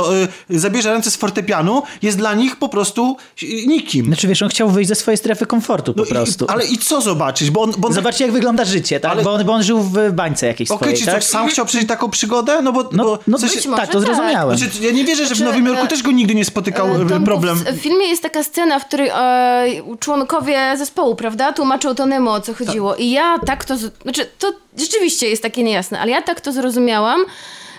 y, 0.51 0.59
zabierze 0.59 0.93
ręce 0.93 1.11
z 1.11 1.15
fortepianu, 1.15 1.83
jest 2.01 2.17
dla 2.17 2.33
nich 2.33 2.55
po 2.55 2.69
prostu 2.69 3.17
y, 3.43 3.45
nikim. 3.67 4.05
Znaczy 4.05 4.27
wiesz, 4.27 4.41
on 4.41 4.49
chciał 4.49 4.69
wyjść 4.69 4.87
ze 4.87 4.95
swojej 4.95 5.17
strefy 5.17 5.45
komfortu 5.45 5.93
po 5.93 5.99
No 6.01 6.05
i- 6.05 6.09
prostu. 6.09 6.45
ale 6.49 6.65
i 6.65 6.77
co 6.77 7.01
zobaczyć? 7.01 7.49
Bo 7.51 7.61
on, 7.61 7.73
bo 7.77 7.87
on 7.87 7.93
Zobaczcie, 7.93 8.23
jak 8.23 8.33
wygląda 8.33 8.65
życie, 8.65 8.99
tak? 8.99 9.11
Ale- 9.11 9.23
Bo, 9.23 9.33
on, 9.33 9.45
bo 9.45 9.53
on 9.53 9.63
żył 9.63 9.79
w 9.81 10.11
bańce 10.11 10.47
jakiejś 10.47 10.71
Okej, 10.71 10.79
swojej, 10.87 10.99
czy 10.99 11.05
tak? 11.05 11.15
coś 11.15 11.23
sam 11.23 11.47
chciał 11.47 11.65
przeżyć 11.65 11.87
taką 11.87 12.09
przygodę? 12.09 12.61
No 12.61 12.71
bo, 12.73 12.89
No, 12.91 13.03
bo 13.03 13.19
no 13.27 13.37
może 13.41 13.61
tak, 13.75 13.89
to 13.91 13.99
zrozumiałem. 13.99 14.57
Znaczy, 14.57 14.73
ja 14.81 14.91
nie 14.91 15.05
wierzę, 15.05 15.23
że 15.27 15.35
w 15.35 15.37
Znaczy, 15.37 15.43
Nowym 15.51 15.65
Jorku 15.65 15.85
e, 15.85 15.87
też 15.87 16.03
go 16.03 16.11
nigdy 16.11 16.35
nie 16.35 16.45
spotykał 16.45 16.84
e, 16.85 17.05
Tomku, 17.09 17.25
problem. 17.25 17.55
W, 17.57 17.79
filmie 17.81 18.07
jest 18.07 18.23
taka 18.23 18.43
scena, 18.43 18.79
w 18.79 18.85
której 18.85 19.09
e, 19.09 19.97
członkowie 19.99 20.77
zespołu, 20.77 21.15
prawda, 21.15 21.53
tłumaczą 21.53 21.95
Tonemu 21.95 22.29
o 22.29 22.41
co 22.41 22.53
chodziło. 22.53 22.95
I 22.95 23.11
ja 23.11 23.39
tak 23.45 23.65
to... 23.65 23.77
Znaczy, 23.77 24.29
to 24.39 24.53
rzeczywiście 24.77 25.29
jest 25.29 25.41
takie 25.43 25.63
niejasne, 25.63 25.99
ale 25.99 26.11
ja 26.11 26.21
tak 26.21 26.41
to 26.41 26.51
zrozumiałam, 26.51 27.21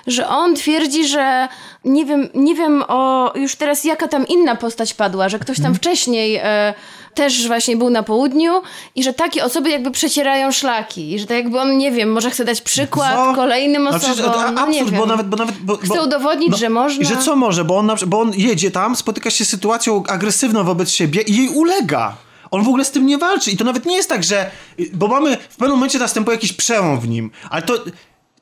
że 0.06 0.28
on 0.28 0.54
twierdzi, 0.54 1.08
że 1.08 1.48
nie 1.84 2.04
wiem, 2.04 2.28
nie 2.34 2.54
wiem 2.54 2.84
o 2.88 3.32
już 3.34 3.56
teraz 3.56 3.84
jaka 3.84 4.08
tam 4.08 4.26
inna 4.26 4.56
postać 4.56 4.94
padła, 4.94 5.28
że 5.28 5.38
ktoś 5.38 5.56
tam 5.56 5.66
Mhm. 5.66 5.74
wcześniej 5.74 6.36
e, 6.42 6.74
też 7.16 7.46
właśnie 7.46 7.76
był 7.76 7.90
na 7.90 8.02
południu 8.02 8.62
i 8.94 9.02
że 9.02 9.12
takie 9.12 9.44
osoby 9.44 9.70
jakby 9.70 9.90
przecierają 9.90 10.52
szlaki 10.52 11.12
i 11.12 11.18
że 11.18 11.26
tak 11.26 11.36
jakby 11.36 11.60
on, 11.60 11.78
nie 11.78 11.92
wiem, 11.92 12.12
może 12.12 12.30
chce 12.30 12.44
dać 12.44 12.60
przykład 12.60 13.36
kolejnym 13.36 13.82
No 13.84 13.90
osobom, 13.90 14.14
przecież, 14.14 14.30
a- 14.38 14.50
no 14.52 14.66
nie 14.66 14.78
absurd, 14.78 14.90
wiem. 14.90 15.00
bo 15.00 15.06
nawet, 15.06 15.28
bo 15.28 15.36
nawet 15.36 15.56
bo, 15.58 15.76
Chce 15.76 16.02
udowodnić, 16.02 16.58
że 16.58 16.68
można. 16.68 17.02
I 17.02 17.06
że 17.06 17.16
co 17.16 17.36
może, 17.36 17.64
bo 17.64 17.76
on, 17.78 17.90
bo 18.06 18.20
on 18.20 18.32
jedzie 18.36 18.70
tam, 18.70 18.96
spotyka 18.96 19.30
się 19.30 19.44
z 19.44 19.48
sytuacją 19.48 20.02
agresywną 20.08 20.64
wobec 20.64 20.90
siebie 20.90 21.22
i 21.22 21.36
jej 21.36 21.48
ulega. 21.48 22.16
On 22.50 22.62
w 22.64 22.68
ogóle 22.68 22.84
z 22.84 22.90
tym 22.90 23.06
nie 23.06 23.18
walczy. 23.18 23.50
I 23.50 23.56
to 23.56 23.64
nawet 23.64 23.86
nie 23.86 23.96
jest 23.96 24.08
tak, 24.08 24.24
że. 24.24 24.50
Bo 24.92 25.08
mamy 25.08 25.36
w 25.50 25.56
pewnym 25.56 25.76
momencie 25.76 25.98
następuje 25.98 26.34
jakiś 26.34 26.52
przełom 26.52 27.00
w 27.00 27.08
nim, 27.08 27.30
ale 27.50 27.62
to. 27.62 27.74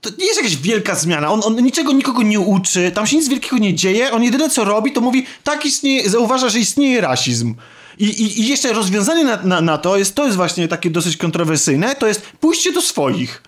To 0.01 0.11
nie 0.19 0.27
jest 0.27 0.37
jakaś 0.37 0.57
wielka 0.57 0.95
zmiana. 0.95 1.33
On, 1.33 1.41
on 1.45 1.57
niczego 1.63 1.93
nikogo 1.93 2.23
nie 2.23 2.41
uczy, 2.41 2.93
tam 2.95 3.07
się 3.07 3.17
nic 3.17 3.29
wielkiego 3.29 3.59
nie 3.59 3.75
dzieje. 3.75 4.11
On 4.13 4.23
jedyne 4.23 4.51
co 4.51 4.65
robi, 4.65 4.93
to 4.93 5.01
mówi, 5.01 5.27
tak 5.45 5.67
istnieje, 5.67 6.11
zauważa, 6.11 6.49
że 6.49 6.59
istnieje 6.59 7.01
rasizm. 7.01 7.55
I, 7.99 8.05
i, 8.05 8.41
i 8.41 8.47
jeszcze 8.49 8.73
rozwiązanie 8.73 9.25
na, 9.25 9.37
na, 9.43 9.61
na 9.61 9.79
to 9.79 9.97
jest, 9.97 10.15
to 10.15 10.25
jest 10.25 10.37
właśnie 10.37 10.69
takie 10.69 10.91
dosyć 10.91 11.17
kontrowersyjne, 11.17 11.95
to 11.97 12.07
jest 12.07 12.23
pójście 12.41 12.73
do 12.73 12.83
swoich. 12.83 13.43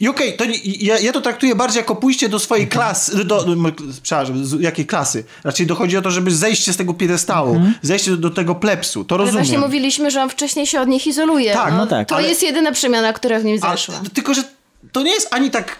I 0.00 0.08
okej, 0.08 0.36
to 0.36 0.44
i 0.44 0.78
ja, 0.84 0.98
ja 0.98 1.12
to 1.12 1.20
traktuję 1.20 1.54
bardziej 1.54 1.78
jako 1.80 1.96
pójście 1.96 2.28
do 2.28 2.38
swojej 2.38 2.68
klasy, 2.68 3.16
do, 3.16 3.24
do, 3.24 3.56
do, 3.56 3.72
przepraszam, 4.02 4.44
z 4.46 4.60
jakiej 4.60 4.86
klasy? 4.86 5.24
Raczej 5.44 5.66
dochodzi 5.66 5.96
o 5.96 6.02
to, 6.02 6.10
żeby 6.10 6.30
zejście 6.30 6.72
z 6.72 6.76
tego 6.76 6.94
piedestału, 6.94 7.60
zejście 7.82 8.10
do, 8.10 8.16
do 8.16 8.30
tego 8.30 8.54
plepsu, 8.54 9.04
to 9.04 9.14
Ale 9.14 9.24
rozumiem. 9.24 9.44
właśnie 9.44 9.58
mówiliśmy, 9.58 10.10
że 10.10 10.22
on 10.22 10.30
wcześniej 10.30 10.66
się 10.66 10.80
od 10.80 10.88
nich 10.88 11.06
izoluje. 11.06 11.52
Tak, 11.52 11.74
no 11.74 11.86
tak. 11.86 12.08
To 12.08 12.16
ale- 12.16 12.28
jest 12.28 12.42
jedyna 12.42 12.72
przemiana, 12.72 13.12
która 13.12 13.40
w 13.40 13.44
nim 13.44 13.58
A, 13.62 13.70
zaszła. 13.70 13.94
tylko, 14.14 14.34
że 14.34 14.44
to 14.92 15.02
nie 15.02 15.12
jest 15.12 15.28
ani 15.34 15.50
tak... 15.50 15.76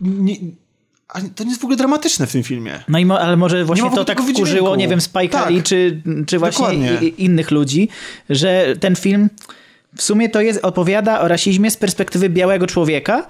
Nie, 0.00 0.36
ani, 1.14 1.30
to 1.30 1.44
nie 1.44 1.50
jest 1.50 1.60
w 1.60 1.64
ogóle 1.64 1.76
dramatyczne 1.76 2.26
w 2.26 2.32
tym 2.32 2.42
filmie. 2.42 2.80
No 2.88 2.98
i 2.98 3.06
mo, 3.06 3.20
ale 3.20 3.36
może 3.36 3.64
właśnie 3.64 3.90
to 3.90 4.04
tak 4.04 4.20
wkurzyło, 4.20 4.44
wydźwięku. 4.46 4.74
nie 4.74 4.88
wiem, 4.88 4.98
Spike'a 4.98 5.28
Tak. 5.28 5.50
Lee, 5.50 5.62
czy, 5.62 6.02
czy 6.26 6.38
właśnie 6.38 6.98
i 7.02 7.24
innych 7.24 7.50
ludzi, 7.50 7.88
że 8.30 8.74
ten 8.80 8.96
film 8.96 9.30
w 9.96 10.02
sumie 10.02 10.28
to 10.28 10.40
jest, 10.40 10.64
opowiada 10.64 11.20
o 11.20 11.28
rasizmie 11.28 11.70
z 11.70 11.76
perspektywy 11.76 12.28
białego 12.28 12.66
człowieka, 12.66 13.26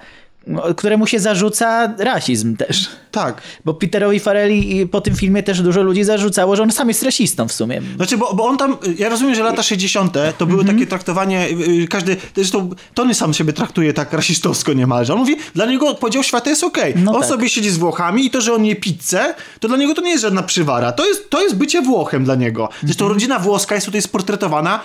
któremu 0.77 1.07
się 1.07 1.19
zarzuca 1.19 1.93
rasizm 1.97 2.55
też. 2.57 2.89
Tak. 3.11 3.41
Bo 3.65 3.73
Peterowi 3.73 4.19
Farelli 4.19 4.87
po 4.87 5.01
tym 5.01 5.15
filmie 5.15 5.43
też 5.43 5.61
dużo 5.61 5.83
ludzi 5.83 6.03
zarzucało, 6.03 6.55
że 6.55 6.63
on 6.63 6.71
sam 6.71 6.87
jest 6.87 7.03
rasistą 7.03 7.47
w 7.47 7.51
sumie. 7.53 7.81
Znaczy, 7.95 8.17
bo, 8.17 8.33
bo 8.33 8.45
on 8.45 8.57
tam, 8.57 8.77
ja 8.97 9.09
rozumiem, 9.09 9.35
że 9.35 9.43
lata 9.43 9.63
60. 9.63 10.13
to 10.37 10.45
były 10.45 10.59
Mhm. 10.59 10.77
takie 10.77 10.87
traktowanie, 10.89 11.47
y, 11.49 11.83
y, 11.83 11.87
każdy, 11.87 12.17
zresztą 12.35 12.69
Tony 12.93 13.13
sam 13.13 13.33
siebie 13.33 13.53
traktuje 13.53 13.93
tak 13.93 14.13
rasistowsko 14.13 14.73
niemalże. 14.73 15.13
On 15.13 15.19
mówi, 15.19 15.35
dla 15.55 15.65
niego 15.65 15.95
podział 15.95 16.23
świata 16.23 16.49
jest 16.49 16.63
okej. 16.63 16.93
No 16.97 17.11
on 17.13 17.19
tak. 17.19 17.29
sobie 17.29 17.49
siedzi 17.49 17.69
z 17.69 17.77
Włochami 17.77 18.25
i 18.25 18.29
to, 18.29 18.41
że 18.41 18.53
on 18.53 18.65
je 18.65 18.75
pizzę, 18.75 19.33
to 19.59 19.67
dla 19.67 19.77
niego 19.77 19.93
to 19.93 20.01
nie 20.01 20.09
jest 20.11 20.21
żadna 20.21 20.43
przywara. 20.43 20.91
To 20.91 21.05
jest, 21.07 21.29
to 21.29 21.41
jest 21.41 21.55
bycie 21.55 21.81
Włochem 21.81 22.23
dla 22.23 22.35
niego. 22.35 22.69
Zresztą 22.83 23.05
Mhm. 23.05 23.13
rodzina 23.13 23.39
włoska 23.39 23.75
jest 23.75 23.85
tutaj 23.85 24.01
sportretowana 24.01 24.79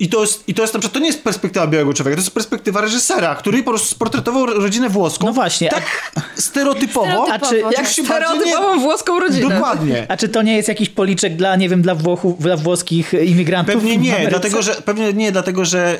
i 0.00 0.08
to 0.08 0.20
jest, 0.20 0.48
i 0.48 0.54
to 0.54 0.62
jest 0.62 0.74
na 0.74 0.80
przykład, 0.80 0.94
to 0.94 1.00
nie 1.00 1.06
jest 1.06 1.22
perspektywa 1.24 1.66
białego 1.66 1.94
człowieka, 1.94 2.16
to 2.16 2.20
jest 2.20 2.30
perspektywa 2.30 2.80
reżysera, 2.80 3.34
który 3.34 3.62
po 3.62 3.70
prostu 3.70 3.88
sportretował 3.88 4.46
rodzinę 4.46 4.88
włoską. 4.88 5.26
No 5.26 5.32
właśnie, 5.32 5.72
a- 5.72 5.74
Tak 5.74 6.12
stereotypowo. 6.34 7.06
Stereotypowo. 7.06 7.32
A 7.34 7.50
czy- 7.50 7.76
Jak 7.78 7.88
stereotypową 7.88 8.80
włoską 8.80 9.20
rodzinę. 9.20 9.48
Dokładnie. 9.54 10.06
A 10.08 10.16
czy 10.16 10.28
to 10.28 10.42
nie 10.42 10.56
jest 10.56 10.68
jakiś 10.68 10.88
policzek 10.88 11.36
dla, 11.36 11.56
nie 11.56 11.68
wiem, 11.68 11.82
dla, 11.82 11.94
Włochów, 11.94 12.38
dla 12.42 12.56
włoskich 12.56 13.12
imigrantów? 13.14 13.74
Pewnie 13.74 13.98
w 13.98 14.02
nie, 14.02 14.26
dlatego 14.28 14.62
że, 14.62 14.74
pewnie 14.74 15.12
nie, 15.12 15.32
dlatego 15.32 15.64
że 15.64 15.98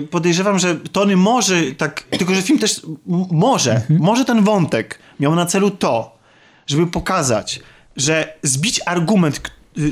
yy, 0.00 0.06
podejrzewam, 0.08 0.58
że 0.58 0.76
Tony 0.92 1.16
może 1.16 1.62
tak, 1.78 2.02
tylko 2.18 2.34
że 2.34 2.42
film 2.42 2.58
też 2.58 2.80
może, 3.30 3.80
może 3.88 4.24
ten 4.24 4.44
wątek 4.44 4.98
miał 5.20 5.34
na 5.34 5.46
celu 5.46 5.70
to, 5.70 6.18
żeby 6.66 6.86
pokazać, 6.86 7.60
że 7.96 8.34
zbić 8.42 8.80
argument 8.86 9.40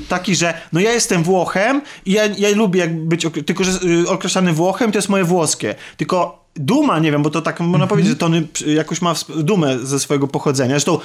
taki, 0.09 0.37
że 0.37 0.55
no 0.73 0.81
ja 0.81 0.93
jestem 0.93 1.23
Włochem 1.23 1.83
i 2.07 2.13
ja, 2.13 2.27
ja 2.27 2.57
lubię 2.57 2.81
jak 2.81 3.05
być, 3.05 3.27
tylko 3.47 3.65
że 3.65 3.73
y, 4.05 4.09
określany 4.09 4.53
Włochem 4.53 4.93
to 4.93 4.99
jest 4.99 5.09
moje 5.09 5.25
włoskie, 5.25 5.75
tylko 5.97 6.43
duma, 6.57 6.99
nie 6.99 7.13
wiem, 7.13 7.23
bo 7.23 7.31
to 7.31 7.43
tak 7.43 7.61
można 7.61 7.87
powiedzieć, 7.87 8.11
że 8.11 8.17
Tony 8.17 8.43
przy- 8.43 8.73
jakoś 8.73 9.03
ma 9.03 9.15
dumę 9.37 9.79
ze 9.83 10.01
swojego 10.01 10.29
pochodzenia. 10.29 10.71
Zresztą 10.71 10.99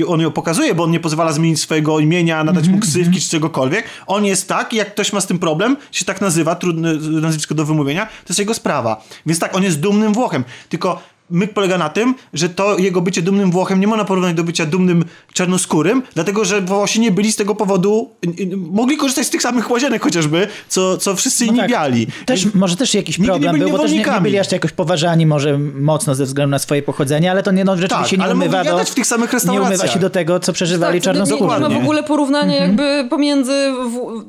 y, 0.00 0.06
on 0.06 0.20
ją 0.20 0.30
pokazuje, 0.30 0.74
bo 0.74 0.84
on 0.84 0.90
nie 0.90 1.00
pozwala 1.00 1.32
zmienić 1.32 1.60
swojego 1.60 1.98
imienia, 1.98 2.44
nadać 2.44 2.68
mu 2.68 2.78
ksywki 2.78 3.20
czy 3.20 3.28
czegokolwiek. 3.28 3.84
On 4.06 4.24
jest 4.24 4.48
tak 4.48 4.72
jak 4.72 4.94
ktoś 4.94 5.12
ma 5.12 5.20
z 5.20 5.26
tym 5.26 5.38
problem, 5.38 5.76
się 5.92 6.04
tak 6.04 6.20
nazywa, 6.20 6.54
trudne 6.54 6.94
nazwisko 6.94 7.54
do 7.54 7.64
wymówienia, 7.64 8.06
to 8.06 8.28
jest 8.28 8.38
jego 8.38 8.54
sprawa. 8.54 9.04
Więc 9.26 9.38
tak, 9.38 9.56
on 9.56 9.62
jest 9.62 9.80
dumnym 9.80 10.12
Włochem. 10.12 10.44
Tylko 10.68 11.02
myk 11.32 11.52
polega 11.52 11.78
na 11.78 11.88
tym, 11.88 12.14
że 12.32 12.48
to 12.48 12.78
jego 12.78 13.00
bycie 13.00 13.22
dumnym 13.22 13.50
Włochem 13.50 13.80
nie 13.80 13.86
można 13.86 14.04
porównać 14.04 14.34
do 14.34 14.44
bycia 14.44 14.66
dumnym 14.66 15.04
czarnoskórym, 15.32 16.02
dlatego 16.14 16.44
że 16.44 16.60
Włosi 16.60 17.00
nie 17.00 17.10
byli 17.10 17.32
z 17.32 17.36
tego 17.36 17.54
powodu, 17.54 18.10
mogli 18.56 18.96
korzystać 18.96 19.26
z 19.26 19.30
tych 19.30 19.42
samych 19.42 19.70
łazienek 19.70 20.02
chociażby, 20.02 20.48
co, 20.68 20.98
co 20.98 21.16
wszyscy 21.16 21.46
inni 21.46 21.58
tak. 21.58 21.70
biali. 21.70 22.06
Też, 22.26 22.54
może 22.54 22.76
też 22.76 22.94
jakiś 22.94 23.18
nie 23.18 23.26
problem 23.26 23.52
byli 23.52 23.64
był, 23.64 23.72
bo 23.72 23.78
też 23.78 23.92
nie, 23.92 23.98
nie 23.98 24.20
byli 24.20 24.38
aż 24.38 24.52
jakoś 24.52 24.72
poważani 24.72 25.26
może 25.26 25.58
mocno 25.58 26.14
ze 26.14 26.24
względu 26.24 26.50
na 26.50 26.58
swoje 26.58 26.82
pochodzenie, 26.82 27.30
ale 27.30 27.42
to 27.42 27.52
nie, 27.52 27.64
no, 27.64 27.76
rzeczywiście 27.76 28.16
Tak, 28.16 28.18
nie 28.18 28.24
ale 28.24 28.34
mogli 28.34 28.70
do, 28.70 28.84
w 28.84 28.94
tych 28.94 29.06
samych 29.06 29.32
nie 29.32 29.38
ubywa 29.38 29.58
restauracjach. 29.58 29.92
się 29.92 29.98
do 29.98 30.10
tego, 30.10 30.40
co 30.40 30.52
przeżywali 30.52 31.00
Tak, 31.00 31.16
to 31.16 31.24
nie, 31.24 31.40
nie 31.40 31.46
ma 31.46 31.68
w 31.68 31.76
ogóle 31.76 32.02
porównania 32.02 32.56
jakby 32.56 33.06
pomiędzy 33.10 33.52
w, 33.72 34.22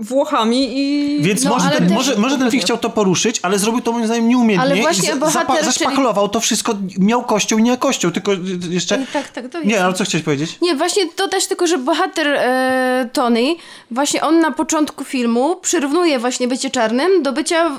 Włochami 0.00 0.68
i... 0.78 1.18
Więc 1.22 1.44
No, 1.44 1.50
może, 1.50 1.70
ten, 1.70 1.84
też- 1.84 1.92
może, 1.92 2.16
może 2.16 2.38
ten 2.38 2.50
film 2.50 2.62
chciał 2.62 2.78
to 2.78 2.90
poruszyć, 2.90 3.40
ale 3.42 3.58
zrobił 3.58 3.80
to 3.80 3.92
moim 3.92 4.06
zdaniem 4.06 4.28
nieumiejętnie 4.28 4.72
Ale 4.72 4.82
właśnie 4.82 5.12
i 5.12 5.16
bohater, 5.18 5.56
czyli- 5.56 5.64
zaszpachlował 5.66 6.28
to 6.28 6.40
wszystko, 6.40 6.74
miał 6.98 7.22
kościół 7.22 7.58
i 7.58 7.62
nie 7.62 7.76
kościół, 7.76 8.10
tylko 8.10 8.32
jeszcze... 8.70 8.98
I 9.02 9.06
tak, 9.12 9.28
tak, 9.28 9.48
to 9.48 9.60
Nie, 9.62 9.70
jest. 9.70 9.82
ale 9.82 9.94
co 9.94 10.04
chciałeś 10.04 10.24
powiedzieć? 10.24 10.58
Nie, 10.62 10.74
właśnie 10.76 11.08
to 11.08 11.28
też 11.28 11.46
tylko, 11.46 11.66
że 11.66 11.78
bohater 11.78 12.26
e, 12.26 13.08
Tony, 13.12 13.54
właśnie 13.90 14.22
on 14.22 14.40
na 14.40 14.50
początku 14.52 15.04
filmu 15.04 15.56
przyrównuje 15.56 16.18
właśnie 16.18 16.48
bycie 16.48 16.70
czarnym 16.70 17.22
do 17.22 17.32
bycia 17.32 17.66
e, 17.66 17.70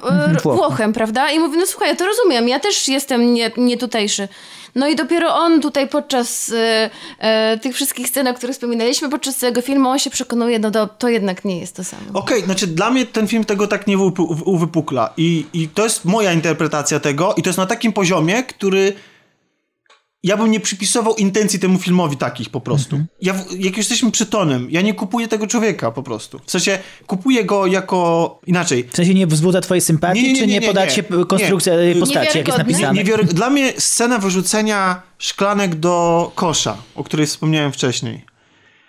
Włochem. 0.44 0.58
Włochem, 0.58 0.94
prawda? 0.94 1.32
I 1.32 1.40
mówi, 1.40 1.58
no 1.58 1.66
słuchaj, 1.66 1.90
ja 1.90 1.96
to 1.96 2.06
rozumiem, 2.08 2.48
ja 2.48 2.60
też 2.60 2.88
jestem 2.88 3.34
nie, 3.34 3.52
nie 3.58 3.78
tutejszy. 3.78 4.28
No 4.76 4.88
i 4.88 4.96
dopiero 4.96 5.36
on 5.36 5.62
tutaj 5.62 5.88
podczas 5.88 6.52
e, 6.52 6.90
e, 7.20 7.58
tych 7.58 7.76
wszystkich 7.76 8.08
scen, 8.08 8.28
o 8.28 8.34
których 8.34 8.56
wspominaliśmy, 8.56 9.10
podczas 9.10 9.36
całego 9.36 9.62
filmu, 9.62 9.90
on 9.90 10.00
się 10.00 10.10
przekonuje, 10.10 10.60
no 10.60 10.72
to, 10.72 10.88
to 10.88 11.10
jednak 11.10 11.46
nie 11.46 11.60
jest 11.60 11.76
to 11.76 11.84
samo. 11.84 12.02
Okej, 12.14 12.44
znaczy 12.44 12.68
dla 12.68 12.92
mnie 12.92 13.06
ten 13.06 13.28
film 13.28 13.46
tego 13.46 13.68
tak 13.68 13.88
nie 13.88 13.98
uwypu- 13.98 14.42
uwypukla 14.46 15.14
I, 15.18 15.46
i 15.54 15.68
to 15.68 15.84
jest 15.84 16.06
moja 16.06 16.34
interpretacja 16.34 17.00
tego 17.00 17.34
i 17.38 17.42
to 17.44 17.50
jest 17.50 17.58
na 17.58 17.66
takim 17.66 17.94
poziomie, 17.94 18.44
który 18.44 18.94
ja 20.24 20.38
bym 20.38 20.52
nie 20.52 20.60
przypisował 20.60 21.16
intencji 21.16 21.60
temu 21.60 21.80
filmowi 21.80 22.18
takich 22.18 22.50
po 22.50 22.62
prostu. 22.62 23.00
Ja, 23.22 23.34
w- 23.34 23.52
jak 23.52 23.68
już 23.68 23.78
jesteśmy 23.78 24.12
przy 24.12 24.26
Tonem, 24.26 24.68
ja 24.72 24.82
nie 24.82 24.94
kupuję 24.94 25.28
tego 25.28 25.48
człowieka 25.48 25.92
po 25.92 26.04
prostu. 26.04 26.40
W 26.46 26.52
sensie, 26.52 26.80
kupuję 27.08 27.46
go 27.46 27.66
jako... 27.68 28.40
Inaczej, 28.48 28.88
W 28.92 28.96
sensie 28.96 29.14
nie 29.14 29.28
wzbudza 29.28 29.62
twojej 29.62 29.82
sympatii, 29.82 30.22
Nie, 30.24 30.34
nie, 30.34 30.36
czy 30.40 30.48
nie, 30.48 30.54
nie, 30.54 30.60
nie, 30.60 30.68
podacie 30.68 31.04
nie. 31.12 31.18
się 31.18 31.26
konstrukcja 31.26 31.74
Nie. 31.84 31.96
postaci, 31.96 32.38
jak 32.38 32.48
jest 32.48 32.58
napisane? 32.60 32.94
Niewiary... 32.94 33.24
Dla 33.24 33.50
mnie 33.50 33.74
scena 33.78 34.18
wyrzucenia 34.18 35.02
szklanek 35.18 35.76
do 35.76 36.32
kosza, 36.36 36.78
o 36.96 37.04
której 37.04 37.28
wspomniałem 37.28 37.72
wcześniej, 37.72 38.26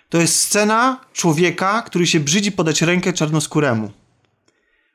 to 0.09 0.17
jest 0.17 0.35
scena 0.35 0.99
człowieka, 1.13 1.81
który 1.81 2.07
się 2.07 2.19
brzydzi 2.19 2.51
podać 2.51 2.81
rękę 2.81 3.13
czarnoskóremu. 3.13 3.91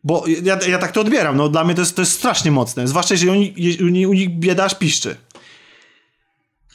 Bo 0.04 0.24
ja, 0.42 0.58
ja 0.68 0.78
tak 0.78 0.92
to 0.92 1.00
odbieram, 1.00 1.36
no 1.36 1.48
dla 1.48 1.64
mnie 1.64 1.74
to 1.74 1.80
jest, 1.82 1.96
to 1.96 2.02
jest 2.02 2.12
strasznie 2.12 2.50
mocne, 2.50 2.88
zwłaszcza 2.88 3.14
jeżeli 3.14 4.06
u 4.06 4.12
nich 4.12 4.38
bieda 4.38 4.64
aż 4.64 4.74
piszczy. 4.74 5.16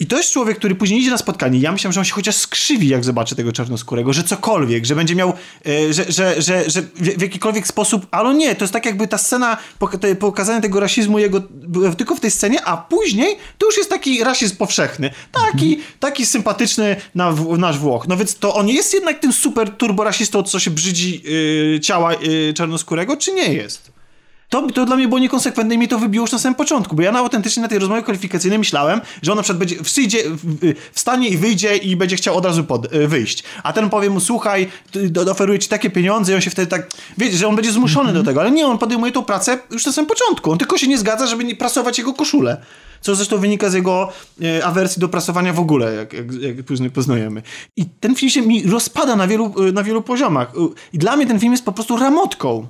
I 0.01 0.05
to 0.05 0.17
jest 0.17 0.31
człowiek, 0.31 0.57
który 0.57 0.75
później 0.75 0.99
idzie 0.99 1.11
na 1.11 1.17
spotkanie. 1.17 1.59
Ja 1.59 1.71
myślałem, 1.71 1.93
że 1.93 1.99
on 1.99 2.05
się 2.05 2.13
chociaż 2.13 2.35
skrzywi, 2.35 2.87
jak 2.87 3.03
zobaczy 3.03 3.35
tego 3.35 3.51
czarnoskórego, 3.51 4.13
że 4.13 4.23
cokolwiek, 4.23 4.85
że 4.85 4.95
będzie 4.95 5.15
miał, 5.15 5.33
e, 5.65 5.93
że, 5.93 6.05
że, 6.11 6.41
że, 6.41 6.69
że 6.69 6.81
w, 6.81 7.21
jakikolwiek 7.21 7.67
sposób, 7.67 8.07
ale 8.11 8.33
nie, 8.33 8.55
to 8.55 8.63
jest 8.63 8.73
tak 8.73 8.85
jakby 8.85 9.07
ta 9.07 9.17
scena, 9.17 9.57
pokazanie 10.19 10.61
tego 10.61 10.79
rasizmu 10.79 11.19
jego 11.19 11.41
była 11.51 11.95
tylko 11.95 12.15
w 12.15 12.19
tej 12.19 12.31
scenie, 12.31 12.65
a 12.65 12.77
później 12.77 13.37
to 13.57 13.65
już 13.65 13.77
jest 13.77 13.89
taki 13.89 14.23
rasizm 14.23 14.55
powszechny. 14.55 15.11
Taki, 15.31 15.79
taki 15.99 16.25
sympatyczny 16.25 16.95
na, 17.15 17.35
nasz 17.57 17.79
Włoch. 17.79 18.07
No 18.07 18.17
więc 18.17 18.35
to 18.35 18.55
on 18.55 18.69
jest 18.69 18.93
jednak 18.93 19.19
tym 19.19 19.33
super 19.33 19.69
turborasistą, 19.69 20.43
co 20.43 20.59
się 20.59 20.71
brzydzi 20.71 21.21
y, 21.75 21.79
ciała 21.79 22.13
y, 22.13 22.53
czarnoskórego, 22.53 23.17
czy 23.17 23.33
nie 23.33 23.53
jest? 23.53 23.90
To, 24.51 24.67
to 24.71 24.85
dla 24.85 24.95
mnie 24.95 25.07
było 25.07 25.19
niekonsekwentne 25.19 25.75
i 25.75 25.77
mnie 25.77 25.87
to 25.87 25.99
wybiło 25.99 26.23
już 26.23 26.31
na 26.31 26.39
samym 26.39 26.55
początku, 26.55 26.95
bo 26.95 27.01
ja 27.01 27.11
na 27.11 27.19
autentycznie 27.19 27.61
na 27.63 27.69
tej 27.69 27.79
rozmowie 27.79 28.01
kwalifikacyjnej 28.03 28.59
myślałem, 28.59 29.01
że 29.21 29.31
on 29.31 29.35
na 29.35 29.43
przykład 29.43 29.59
będzie 29.59 29.83
wstyjdzie, 29.83 30.17
w- 30.29 30.73
wstanie 30.93 31.29
i 31.29 31.37
wyjdzie 31.37 31.77
i 31.77 31.95
będzie 31.95 32.15
chciał 32.15 32.37
od 32.37 32.45
razu 32.45 32.63
pod, 32.63 32.93
y, 32.93 33.07
wyjść. 33.07 33.43
A 33.63 33.73
ten 33.73 33.89
powie 33.89 34.09
mu, 34.09 34.19
słuchaj, 34.19 34.67
oferuję 35.31 35.59
ci 35.59 35.69
takie 35.69 35.89
pieniądze 35.89 36.31
i 36.31 36.35
on 36.35 36.41
się 36.41 36.49
wtedy 36.49 36.67
tak, 36.67 36.89
wiecie, 37.17 37.37
że 37.37 37.47
on 37.47 37.55
będzie 37.55 37.71
zmuszony 37.71 38.13
do 38.13 38.23
tego, 38.23 38.41
ale 38.41 38.51
nie, 38.51 38.67
on 38.67 38.77
podejmuje 38.77 39.11
tą 39.11 39.23
pracę 39.23 39.59
już 39.71 39.85
na 39.85 39.91
samym 39.91 40.09
początku. 40.09 40.51
On 40.51 40.57
tylko 40.57 40.77
się 40.77 40.87
nie 40.87 40.97
zgadza, 40.97 41.27
żeby 41.27 41.43
nie 41.43 41.55
prasować 41.55 41.97
jego 41.97 42.13
koszulę. 42.13 42.61
Co 43.01 43.15
zresztą 43.15 43.37
wynika 43.37 43.69
z 43.69 43.73
jego 43.73 44.09
e, 44.43 44.65
awersji 44.65 44.99
do 44.99 45.09
prasowania 45.09 45.53
w 45.53 45.59
ogóle, 45.59 45.93
jak, 45.93 46.13
jak, 46.13 46.33
jak 46.33 46.63
później 46.65 46.89
poznajemy. 46.91 47.41
I 47.77 47.85
ten 47.85 48.15
film 48.15 48.29
się 48.29 48.41
mi 48.41 48.63
rozpada 48.63 49.15
na 49.15 49.27
wielu, 49.27 49.53
e, 49.69 49.71
na 49.71 49.83
wielu 49.83 50.01
poziomach. 50.01 50.51
I 50.93 50.97
dla 50.97 51.15
mnie 51.15 51.27
ten 51.27 51.39
film 51.39 51.51
jest 51.51 51.65
po 51.65 51.71
prostu 51.71 51.97
ramotką. 51.97 52.67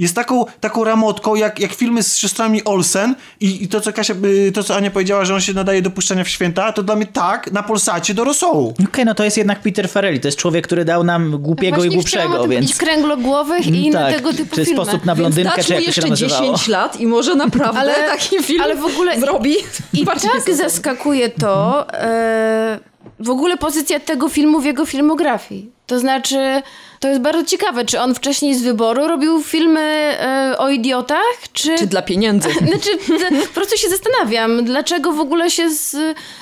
Jest 0.00 0.14
taką, 0.14 0.44
taką 0.60 0.84
ramotką, 0.84 1.34
jak, 1.34 1.60
jak 1.60 1.72
filmy 1.72 2.02
z 2.02 2.16
siostrami 2.16 2.64
Olsen 2.64 3.14
i, 3.40 3.64
i 3.64 3.68
to, 3.68 3.80
co 3.80 3.92
Kasia, 3.92 4.14
y, 4.24 4.52
to, 4.52 4.62
co 4.64 4.76
Ania 4.76 4.90
powiedziała, 4.90 5.24
że 5.24 5.34
on 5.34 5.40
się 5.40 5.52
nadaje 5.52 5.82
do 5.82 5.90
puszczania 5.90 6.24
w 6.24 6.28
święta, 6.28 6.72
to 6.72 6.82
dla 6.82 6.96
mnie 6.96 7.06
tak, 7.06 7.52
na 7.52 7.62
Polsacie 7.62 8.14
do 8.14 8.24
rosołu. 8.24 8.74
Okej, 8.88 9.04
no 9.04 9.14
to 9.14 9.24
jest 9.24 9.36
jednak 9.36 9.60
Peter 9.60 9.88
Farrelly, 9.88 10.20
to 10.20 10.28
jest 10.28 10.38
człowiek, 10.38 10.66
który 10.66 10.84
dał 10.84 11.04
nam 11.04 11.30
głupiego 11.38 11.76
i 11.76 11.78
Właśnie 11.78 11.90
o 11.90 11.94
głupszego, 11.94 12.48
więc... 12.48 12.76
kręglogłowych 12.76 13.66
i 13.66 13.86
inne 13.86 13.98
tak, 13.98 14.14
tego 14.14 14.32
typu 14.32 14.56
czy 14.56 14.64
filmy. 14.64 14.84
sposób 14.84 15.04
na 15.04 15.14
blondynkę, 15.14 15.64
czy 15.64 15.72
jak 15.74 15.78
to 15.78 15.82
się 15.82 15.86
jeszcze 15.86 16.08
nazywało. 16.08 16.52
10 16.52 16.68
lat 16.68 17.00
i 17.00 17.06
może 17.06 17.34
naprawdę 17.34 17.80
Ale- 17.80 17.94
taki 17.94 18.42
film 18.42 18.60
ale 18.62 18.76
w 18.76 18.84
ogóle- 18.84 19.20
zrobi. 19.20 19.54
I 19.92 20.04
Bardziej 20.10 20.30
tak 20.46 20.54
zaskakuje 20.54 21.28
to 21.28 21.86
e, 21.94 22.89
w 23.20 23.30
ogóle 23.30 23.56
pozycja 23.56 24.00
tego 24.00 24.28
filmu 24.28 24.60
w 24.60 24.64
jego 24.64 24.86
filmografii. 24.86 25.70
To 25.86 25.98
znaczy, 25.98 26.62
to 27.00 27.08
jest 27.08 27.20
bardzo 27.20 27.44
ciekawe, 27.44 27.84
czy 27.84 28.00
on 28.00 28.14
wcześniej 28.14 28.54
z 28.54 28.62
wyboru 28.62 29.06
robił 29.08 29.42
filmy 29.42 29.80
e, 29.80 30.54
o 30.58 30.68
idiotach, 30.68 31.36
czy... 31.52 31.78
Czy 31.78 31.86
dla 31.86 32.02
pieniędzy. 32.02 32.48
Znaczy, 32.68 32.98
po 33.48 33.54
prostu 33.54 33.76
się 33.76 33.88
zastanawiam, 33.88 34.64
dlaczego 34.64 35.12
w 35.12 35.20
ogóle 35.20 35.50
się 35.50 35.70
z, 35.70 35.96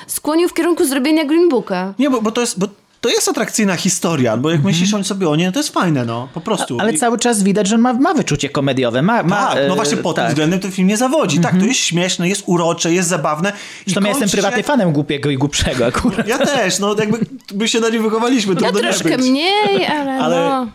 skłonił 0.07 0.49
w 0.49 0.53
kierunku 0.53 0.85
zrobienia 0.85 1.25
Green 1.25 1.49
Booka. 1.49 1.93
Nie, 1.99 2.09
bo, 2.09 2.21
bo 2.21 2.31
to 2.31 2.41
jest... 2.41 2.59
Bo... 2.59 2.67
To 3.01 3.09
jest 3.09 3.27
atrakcyjna 3.29 3.75
historia, 3.75 4.37
bo 4.37 4.51
jak 4.51 4.63
myślisz 4.63 4.93
on 4.93 5.03
sobie 5.03 5.29
o 5.29 5.35
nie, 5.35 5.45
no 5.45 5.51
to 5.51 5.59
jest 5.59 5.73
fajne, 5.73 6.05
no, 6.05 6.27
po 6.33 6.41
prostu. 6.41 6.77
Ale 6.79 6.93
I- 6.93 6.97
cały 6.97 7.19
czas 7.19 7.43
widać, 7.43 7.67
że 7.67 7.75
on 7.75 7.81
ma, 7.81 7.93
ma 7.93 8.13
wyczucie 8.13 8.49
komediowe. 8.49 9.01
Ma, 9.01 9.23
ma, 9.23 9.47
Tak, 9.47 9.55
no 9.67 9.73
e, 9.73 9.75
właśnie 9.75 9.97
pod 9.97 10.15
tym 10.15 10.23
tak. 10.23 10.31
względem 10.31 10.59
ten 10.59 10.71
film 10.71 10.87
nie 10.87 10.97
zawodzi. 10.97 11.39
Tak, 11.39 11.59
to 11.59 11.65
jest 11.65 11.79
śmieszne, 11.79 12.29
jest 12.29 12.43
urocze, 12.45 12.93
jest 12.93 13.09
zabawne. 13.09 13.49
I 13.49 13.53
Zresztą 13.91 14.01
ja 14.01 14.07
jestem 14.07 14.41
kończy 14.41 14.57
się- 14.57 14.63
fanem 14.63 14.91
głupiego 14.91 15.29
i 15.29 15.37
głupszego 15.37 15.85
akurat. 15.85 16.27
Ja 16.27 16.37
też, 16.37 16.79
no 16.79 16.95
jakby 16.99 17.19
my 17.55 17.67
się 17.67 17.79
na 17.79 17.89
nim 17.89 18.03
wychowaliśmy, 18.03 18.53
Ja 18.53 18.59
trudno 18.59 18.79
nie 18.81 18.87
troszkę 18.95 19.17
mniej, 19.17 19.85
ale, 19.87 20.11
Ale- 20.19 20.35
no... 20.49 20.67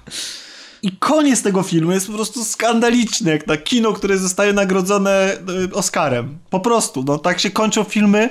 I 0.82 0.92
koniec 0.92 1.42
tego 1.42 1.62
filmu 1.62 1.92
jest 1.92 2.06
po 2.06 2.12
prostu 2.12 2.44
skandaliczny, 2.44 3.30
jak 3.30 3.46
na 3.46 3.56
kino, 3.56 3.92
które 3.92 4.18
zostaje 4.18 4.52
nagrodzone 4.52 5.10
e, 5.10 5.38
Oscarem. 5.74 6.38
Po 6.50 6.60
prostu, 6.60 7.04
no 7.06 7.18
tak 7.18 7.40
się 7.40 7.50
kończą 7.50 7.84
filmy 7.84 8.30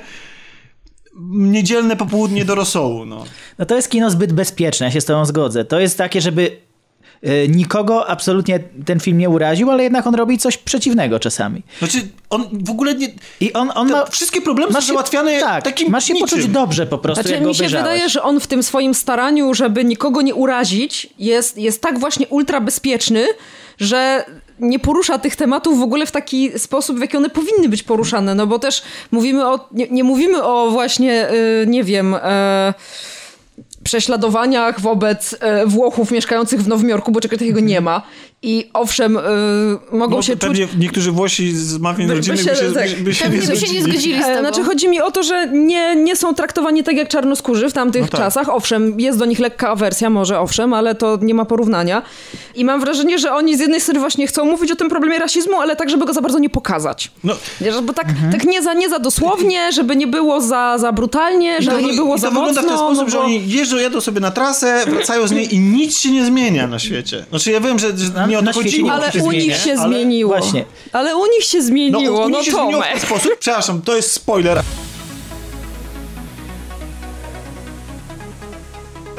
niedzielne 1.30 1.96
popołudnie 1.96 2.46
do 2.46 2.56
rosołu, 2.56 3.06
no. 3.06 3.24
No 3.58 3.66
to 3.66 3.76
jest 3.76 3.90
kino 3.90 4.10
zbyt 4.10 4.34
bezpieczne, 4.34 4.86
ja 4.86 4.92
się 4.92 5.02
z 5.02 5.06
tobą 5.06 5.26
zgodzę. 5.26 5.66
To 5.66 5.80
jest 5.80 5.98
takie, 5.98 6.22
żeby 6.22 6.58
y, 7.28 7.48
nikogo 7.50 8.08
absolutnie 8.10 8.60
ten 8.86 9.00
film 9.00 9.18
nie 9.18 9.30
uraził, 9.30 9.72
ale 9.72 9.84
jednak 9.84 10.08
on 10.08 10.16
robi 10.16 10.38
coś 10.38 10.58
przeciwnego 10.58 11.20
czasami. 11.20 11.62
Znaczy, 11.80 11.98
on 12.30 12.44
w 12.66 12.70
ogóle 12.70 12.96
nie... 12.96 13.08
I 13.40 13.54
on, 13.54 13.72
on 13.76 13.90
ma... 13.92 14.06
wszystkie 14.06 14.42
problemy 14.42 14.72
są 14.72 14.78
masz 14.78 14.84
się- 14.84 14.88
załatwiane 14.94 15.40
tak, 15.40 15.64
takim 15.64 15.92
masz 15.92 16.06
się 16.06 16.14
niczym. 16.14 16.30
poczuć 16.30 16.48
dobrze 16.48 16.86
po 16.88 16.98
prostu, 16.98 17.22
Znaczy, 17.22 17.34
jak 17.36 17.44
go 17.44 17.50
mi 17.50 17.56
się 17.56 17.60
obejrzałeś. 17.60 17.84
wydaje, 17.88 18.10
że 18.10 18.24
on 18.24 18.40
w 18.40 18.48
tym 18.48 18.64
swoim 18.64 18.94
staraniu, 18.94 19.54
żeby 19.54 19.86
nikogo 19.86 20.22
nie 20.22 20.36
urazić, 20.36 21.10
jest, 21.20 21.58
jest 21.58 21.82
tak 21.82 22.00
właśnie 22.00 22.28
ultra 22.28 22.62
bezpieczny, 22.62 23.26
że 23.80 24.26
nie 24.64 24.80
porusza 24.80 25.20
tych 25.20 25.36
tematów 25.36 25.80
w 25.80 25.82
ogóle 25.82 26.06
w 26.06 26.12
taki 26.12 26.60
sposób, 26.60 26.98
w 26.98 27.02
jaki 27.02 27.18
one 27.18 27.30
powinny 27.30 27.70
być 27.70 27.84
poruszane. 27.84 28.36
No 28.36 28.48
bo 28.48 28.60
też 28.60 28.84
mówimy 29.12 29.48
o. 29.48 29.68
Nie, 29.72 29.88
nie 29.88 30.04
mówimy 30.04 30.44
o 30.44 30.72
właśnie, 30.72 31.32
y, 31.32 31.66
nie 31.68 31.84
wiem. 31.84 32.16
E, 32.16 32.74
prześladowaniach 33.84 34.80
wobec 34.80 35.36
e, 35.40 35.66
Włochów 35.66 36.12
mieszkających 36.12 36.62
w 36.62 36.68
Nowym 36.68 36.90
Jorku, 36.90 37.12
bo 37.12 37.22
czegoś 37.22 37.40
takiego 37.40 37.60
nie 37.60 37.82
ma. 37.82 38.02
I 38.46 38.70
owszem, 38.74 39.18
y, 39.18 39.22
mogą 39.92 40.16
No, 40.16 40.22
się 40.22 40.34
czuć 40.38 40.42
pewnie 40.60 40.68
niektórzy 40.80 41.12
Włosi 41.12 41.56
z 41.56 41.78
mafii 41.78 42.08
By- 42.08 42.14
by 42.14 42.18
rodzinnych 42.20 42.42
się- 42.44 42.50
by 42.52 42.56
się, 42.56 42.72
tak. 42.74 42.90
by, 42.90 43.02
by 43.04 43.14
się 43.16 43.24
Pewnie 43.26 43.40
nie 43.40 43.48
by 43.48 43.56
się 43.56 43.62
nie 43.62 43.68
zgodzili. 43.68 43.92
zgodzili 43.94 44.24
z 44.24 44.28
tobą. 44.28 44.40
Znaczy 44.40 44.64
chodzi 44.64 44.88
mi 44.90 45.02
o 45.02 45.12
to, 45.12 45.24
że 45.24 45.48
nie, 45.48 45.96
nie 45.96 46.16
są 46.16 46.34
traktowani 46.36 46.84
tak 46.84 46.96
jak 46.96 47.08
czarnoskórzy 47.10 47.70
w 47.70 47.74
tamtych 47.74 48.02
No 48.02 48.08
tak. 48.08 48.22
czasach. 48.22 48.50
Owszem, 48.50 49.00
jest 49.00 49.20
do 49.20 49.26
nich 49.26 49.40
lekka 49.40 49.70
awersja, 49.70 50.10
może 50.10 50.40
owszem, 50.40 50.74
ale 50.74 50.96
to 50.96 51.18
nie 51.22 51.34
ma 51.34 51.46
porównania. 51.46 52.02
I 52.56 52.66
mam 52.66 52.82
wrażenie, 52.82 53.20
że 53.20 53.34
oni 53.34 53.58
z 53.58 53.60
jednej 53.60 53.82
strony 53.82 54.00
właśnie 54.00 54.28
chcą 54.28 54.46
mówić 54.46 54.72
o 54.72 54.76
tym 54.76 54.90
problemie 54.90 55.20
rasizmu, 55.20 55.56
ale 55.62 55.76
tak, 55.76 55.90
żeby 55.90 56.06
go 56.06 56.14
za 56.14 56.22
bardzo 56.22 56.40
nie 56.40 56.50
pokazać. 56.50 57.12
No, 57.24 57.34
Wiesz, 57.62 57.82
bo 57.82 57.94
tak, 57.94 58.10
Mhm. 58.10 58.32
tak 58.32 58.44
nie, 58.46 58.62
za, 58.62 58.74
nie 58.74 58.90
za 58.90 59.00
dosłownie, 59.00 59.72
żeby 59.72 59.96
nie 59.96 60.08
było 60.08 60.42
za, 60.42 60.78
za 60.78 60.92
brutalnie, 60.92 61.62
żeby 61.62 61.84
nie 61.84 61.94
było 61.94 62.16
I 62.16 62.20
za 62.20 62.28
to 62.28 62.34
mocno. 62.34 62.48
wygląda 62.48 62.62
w 62.62 62.66
ten 62.66 62.78
sposób, 62.78 63.04
no 63.06 63.10
że 63.10 63.18
bo- 63.18 63.24
oni 63.24 63.50
jeżdżą, 63.50 63.78
jadą 63.78 64.02
sobie 64.02 64.20
na 64.20 64.32
trasę, 64.32 64.84
wracają 64.88 65.28
z 65.28 65.32
niej 65.32 65.56
i 65.56 65.60
nic 65.60 66.00
się 66.00 66.12
nie 66.12 66.26
zmienia 66.26 66.68
na 66.68 66.80
świecie. 66.80 67.26
Znaczy 67.30 67.52
ja 67.52 67.60
wiem, 67.60 67.80
że, 67.80 67.98
że 67.98 68.10
Na- 68.14 68.28
nie 68.42 68.50
o 68.50 68.54
to 68.54 68.60
chodziło. 68.60 68.92
Ale 68.92 69.12
u 69.24 69.32
nich 69.32 69.56
się 69.58 69.72
ale- 69.72 69.88
zmieniło. 69.90 70.38
Właśnie. 70.38 70.66
Ale 70.92 71.16
u 71.16 71.26
nich 71.26 71.44
się 71.44 71.58
No, 71.58 71.64
zmieniło, 71.64 72.26
u 72.26 72.30
no, 72.30 72.38
nich 72.38 72.46
się 72.46 72.52
zmieniło 72.52 72.82
w 72.82 72.86
ten 72.86 73.00
sposób, 73.00 73.38
przepraszam, 73.40 73.82
to 73.82 73.96
jest 73.96 74.12
spoiler. 74.12 74.62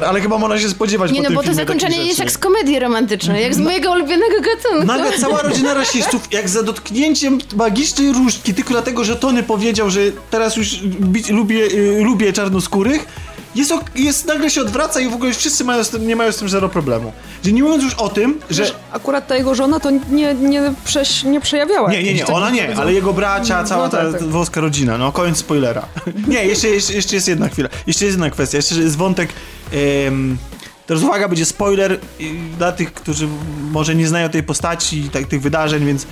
Ale 0.07 0.21
chyba 0.21 0.37
można 0.37 0.59
się 0.59 0.69
spodziewać 0.69 1.11
Nie 1.11 1.17
po 1.17 1.23
no, 1.23 1.27
tym 1.29 1.35
bo 1.35 1.43
to 1.43 1.53
zakończenie 1.53 1.97
jest 2.05 2.19
jak 2.19 2.31
z 2.31 2.37
komedii 2.37 2.79
romantycznej, 2.79 3.43
jak 3.43 3.55
z 3.55 3.57
mojego 3.57 3.91
ulubionego 3.91 4.35
gatunku. 4.41 4.87
Nagle 4.87 5.19
cała 5.19 5.41
rodzina 5.41 5.73
rasistów, 5.73 6.27
jak 6.31 6.49
za 6.49 6.63
dotknięciem 6.63 7.37
magicznej 7.55 8.11
różdżki, 8.13 8.53
tylko 8.53 8.69
dlatego, 8.69 9.03
że 9.03 9.15
Tony 9.15 9.43
powiedział, 9.43 9.89
że 9.89 9.99
teraz 10.31 10.55
już 10.55 10.77
bić, 10.83 11.29
lubię, 11.29 11.63
y, 11.65 12.01
lubię 12.03 12.33
czarnoskórych, 12.33 13.05
jest, 13.55 13.73
jest, 13.95 14.25
nagle 14.25 14.49
się 14.49 14.61
odwraca 14.61 14.99
i 14.99 15.09
w 15.09 15.13
ogóle 15.13 15.33
wszyscy 15.33 15.63
mają 15.63 15.83
tym, 15.83 16.07
nie 16.07 16.15
mają 16.15 16.31
z 16.31 16.37
tym 16.37 16.49
zero 16.49 16.69
problemu. 16.69 17.13
Że 17.45 17.51
nie 17.51 17.63
mówiąc 17.63 17.83
już 17.83 17.93
o 17.93 18.09
tym, 18.09 18.39
że... 18.49 18.63
Wiesz, 18.63 18.75
akurat 18.91 19.27
ta 19.27 19.35
jego 19.35 19.55
żona 19.55 19.79
to 19.79 19.89
nie, 19.91 20.33
nie, 20.33 20.73
prześ, 20.85 21.23
nie 21.23 21.41
przejawiała. 21.41 21.91
Nie, 21.91 22.03
nie, 22.03 22.13
nie, 22.13 22.27
ona 22.27 22.49
nie, 22.49 22.75
ale 22.75 22.93
jego 22.93 23.13
bracia, 23.13 23.63
cała 23.63 23.83
No 23.83 23.89
ta 23.89 23.97
tak, 23.97 24.11
tak. 24.11 24.23
włoska 24.23 24.61
rodzina, 24.61 24.97
no 24.97 25.11
koniec 25.11 25.37
spoilera. 25.37 25.85
Nie, 26.27 26.45
jeszcze, 26.45 26.67
jeszcze, 26.67 26.93
jeszcze 26.93 27.15
jest 27.15 27.27
jedna 27.27 27.49
chwila, 27.49 27.69
jeszcze 27.87 28.05
jest 28.05 28.17
jedna 28.17 28.29
kwestia, 28.29 28.57
jeszcze 28.57 28.75
jest 28.75 28.97
wątek, 28.97 29.29
em, 30.07 30.37
teraz 30.87 31.03
uwaga, 31.03 31.27
będzie 31.27 31.45
spoiler 31.45 31.99
dla 32.57 32.71
tych, 32.71 32.93
którzy 32.93 33.27
może 33.71 33.95
nie 33.95 34.07
znają 34.07 34.29
tej 34.29 34.43
postaci 34.43 34.99
i 34.99 35.09
tak, 35.09 35.27
tych 35.27 35.41
wydarzeń, 35.41 35.85
więc 35.85 36.07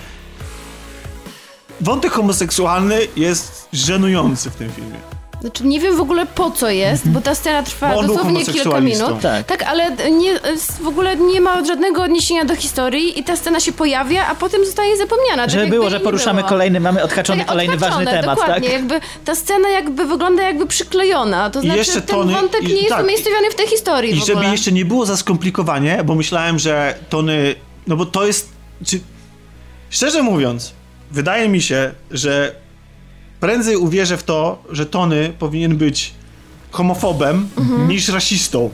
wątek 1.82 2.12
homoseksualny 2.12 3.00
jest 3.16 3.68
żenujący 3.74 4.50
w 4.50 4.56
tym 4.56 4.72
filmie. 4.72 5.23
Znaczy 5.44 5.64
nie 5.66 5.80
wiem 5.80 5.98
w 5.98 6.02
ogóle 6.02 6.26
po 6.26 6.52
co 6.52 6.70
jest, 6.70 7.10
bo 7.10 7.22
ta 7.22 7.36
scena 7.36 7.64
trwa 7.64 8.02
dosłownie 8.04 8.46
kilka 8.46 8.80
minut. 8.80 9.22
Tak. 9.48 9.64
ale 9.64 9.92
nie, 10.12 10.40
w 10.82 10.88
ogóle 10.88 11.16
nie 11.18 11.42
ma 11.42 11.66
żadnego 11.66 12.04
odniesienia 12.04 12.46
do 12.46 12.56
historii 12.56 13.20
i 13.20 13.24
ta 13.24 13.36
scena 13.36 13.60
się 13.60 13.72
pojawia, 13.72 14.28
a 14.28 14.36
potem 14.36 14.66
zostaje 14.66 14.98
zapomniana. 14.98 15.44
tak 15.44 15.50
Żeby 15.50 15.62
jakby 15.64 15.76
było, 15.78 15.90
że 15.90 16.00
poruszamy 16.00 16.38
było. 16.42 16.50
kolejny, 16.50 16.80
mamy 16.80 17.04
odhaczony 17.04 17.40
Tak, 17.40 17.48
kolejny 17.48 17.74
odhaczone, 17.74 18.06
ważny 18.06 18.22
temat, 18.22 18.38
dokładnie, 18.40 18.70
tak? 18.70 18.78
jakby 18.80 19.00
ta 19.26 19.36
scena 19.36 19.70
jakby 19.70 20.06
wygląda 20.06 20.44
jakby 20.44 20.66
przyklejona, 20.68 21.50
to 21.50 21.60
I 21.60 21.64
znaczy 21.64 21.78
jeszcze 21.78 22.02
ten 22.02 22.16
Tony- 22.16 22.34
wątek 22.34 22.64
i- 22.64 22.68
nie 22.68 22.74
jest 22.82 22.90
tak, 22.90 23.04
umiejscowiony 23.04 23.52
w 23.52 23.56
tej 23.56 23.68
historii 23.68 24.18
I 24.18 24.22
w 24.22 24.26
żeby 24.26 24.46
jeszcze 24.46 24.72
nie 24.72 24.86
było 24.86 25.06
za 25.06 25.18
skomplikowanie, 25.18 26.04
bo 26.06 26.16
myślałem, 26.16 26.60
że 26.60 26.96
Tony. 27.10 27.56
No 27.88 27.96
bo 27.96 28.06
to 28.06 28.26
jest. 28.26 28.50
Czy, 28.86 29.00
szczerze 29.90 30.22
mówiąc, 30.24 30.74
wydaje 31.12 31.50
mi 31.50 31.62
się, 31.62 31.92
że 32.12 32.56
prędzej 33.44 33.78
uwierzę 33.78 34.18
w 34.18 34.24
to, 34.24 34.64
że 34.72 34.86
Tony 34.86 35.34
powinien 35.40 35.78
być 35.78 36.14
homofobem 36.72 37.50
niż 37.88 38.10
rasistą. 38.10 38.70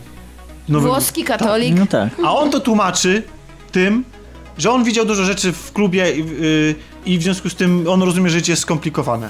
Nowym- 0.69 0.87
Włoski 0.89 1.23
katolik. 1.23 1.75
No 1.79 1.85
tak. 1.85 2.09
A 2.25 2.35
on 2.35 2.51
to 2.51 2.59
tłumaczy 2.59 3.23
tym, 3.71 4.03
że 4.57 4.71
on 4.71 4.83
widział 4.83 5.05
dużo 5.05 5.23
rzeczy 5.25 5.53
w 5.53 5.73
klubie 5.73 6.11
i, 6.11 6.17
yy, 6.19 6.75
i 7.05 7.17
w 7.17 7.23
związku 7.23 7.49
z 7.49 7.55
tym 7.55 7.85
on 7.89 8.03
rozumie, 8.03 8.29
że 8.29 8.37
życie 8.39 8.51
jest 8.51 8.61
skomplikowane. 8.61 9.29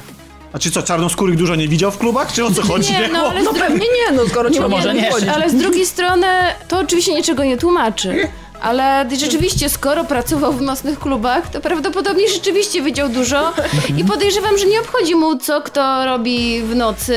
A 0.54 0.60
czy 0.60 0.72
co, 0.72 0.84
czarnoskórych 0.84 1.38
dużo 1.38 1.56
nie 1.56 1.68
widział 1.68 1.92
w 1.92 1.98
klubach? 1.98 2.34
Czy 2.34 2.46
o 2.46 2.52
co 2.52 2.62
chodzi? 2.62 2.94
Nie, 2.94 3.08
no 3.14 3.20
ale 3.30 3.42
z 3.42 3.46
No 3.46 3.54
pewnie 3.54 3.86
nie, 3.86 4.18
no 4.18 4.28
skoro 4.28 4.50
nie 4.50 4.60
No 4.60 4.70
ma 4.70 4.76
może 4.76 4.94
nie. 4.94 5.12
chodzić. 5.12 5.30
Ale 5.30 5.50
z 5.50 5.56
drugiej 5.56 5.86
strony 5.86 6.28
to 6.68 6.80
oczywiście 6.80 7.14
niczego 7.14 7.44
nie 7.44 7.58
tłumaczy. 7.58 8.28
Ale 8.62 9.06
rzeczywiście, 9.18 9.70
skoro 9.70 10.04
pracował 10.04 10.54
w 10.54 10.62
nocnych 10.62 11.00
klubach, 11.00 11.50
to 11.50 11.62
prawdopodobnie 11.62 12.30
rzeczywiście 12.30 12.82
widział 12.82 13.10
dużo 13.10 13.54
i 13.98 14.04
podejrzewam, 14.04 14.58
że 14.58 14.66
nie 14.66 14.80
obchodzi 14.82 15.16
mu, 15.16 15.38
co 15.38 15.62
kto 15.62 16.06
robi 16.06 16.62
w 16.62 16.76
nocy 16.76 17.14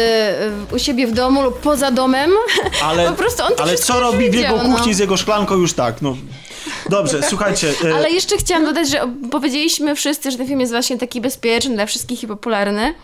y, 0.72 0.74
u 0.74 0.78
siebie 0.78 1.06
w 1.06 1.12
domu 1.12 1.42
lub 1.42 1.60
poza 1.60 1.90
domem. 1.90 2.30
Ale, 2.82 3.06
po 3.10 3.16
prostu 3.16 3.42
on 3.42 3.52
to 3.56 3.62
ale 3.62 3.76
co 3.76 4.00
robi 4.00 4.30
w 4.30 4.34
jego 4.34 4.54
kuchni 4.54 4.88
no. 4.88 4.94
z 4.94 4.98
jego 4.98 5.16
szklanką 5.16 5.54
już 5.54 5.72
tak, 5.72 6.02
no. 6.02 6.16
Dobrze, 6.88 7.20
słuchajcie. 7.28 7.74
e, 7.84 7.94
Ale 7.94 8.10
jeszcze 8.10 8.36
chciałam 8.36 8.64
dodać, 8.64 8.90
że 8.90 9.00
powiedzieliśmy 9.30 9.94
wszyscy, 9.94 10.30
że 10.30 10.38
ten 10.38 10.46
film 10.46 10.60
jest 10.60 10.72
właśnie 10.72 10.98
taki 10.98 11.20
bezpieczny 11.20 11.74
dla 11.74 11.86
wszystkich 11.86 12.22
i 12.22 12.26
popularny. 12.26 12.94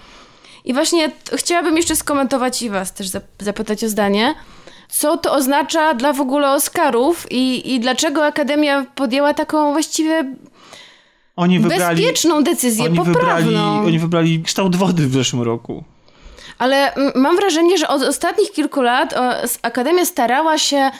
I 0.65 0.75
właśnie 0.75 1.11
chciałabym 1.37 1.77
jeszcze 1.77 1.97
skomentować 1.97 2.63
i 2.63 2.71
was 2.71 2.93
też 2.93 3.09
zap- 3.09 3.21
zapytać 3.39 3.85
o 3.85 3.89
zdanie. 3.89 4.35
Co 4.89 5.17
to 5.17 5.33
oznacza 5.33 5.95
dla 5.95 6.13
w 6.13 6.21
ogóle 6.21 6.53
Oscarów 6.53 7.27
i, 7.31 7.75
i 7.75 7.81
dlaczego 7.81 8.27
Akademia 8.27 8.87
podjęła 8.95 9.35
taką 9.35 9.73
właściwie 9.73 10.25
Oni 11.37 11.61
wybrali, 11.61 11.97
bezpieczną 12.03 12.43
decyzję, 12.45 12.85
oni 12.85 12.99
wybrali, 12.99 13.15
poprawną. 13.19 13.81
oni 13.87 13.99
wybrali 13.99 14.43
kształt 14.43 14.77
wody 14.77 15.07
w 15.07 15.13
zeszłym 15.13 15.43
roku. 15.43 15.85
Ale 16.59 16.93
mam 17.15 17.37
wrażenie, 17.37 17.79
że 17.79 17.89
od 17.89 18.03
ostatnich 18.03 18.53
kilku 18.53 18.83
lat 18.83 19.15
Akademia 19.63 20.05
starała 20.05 20.59
się 20.59 20.91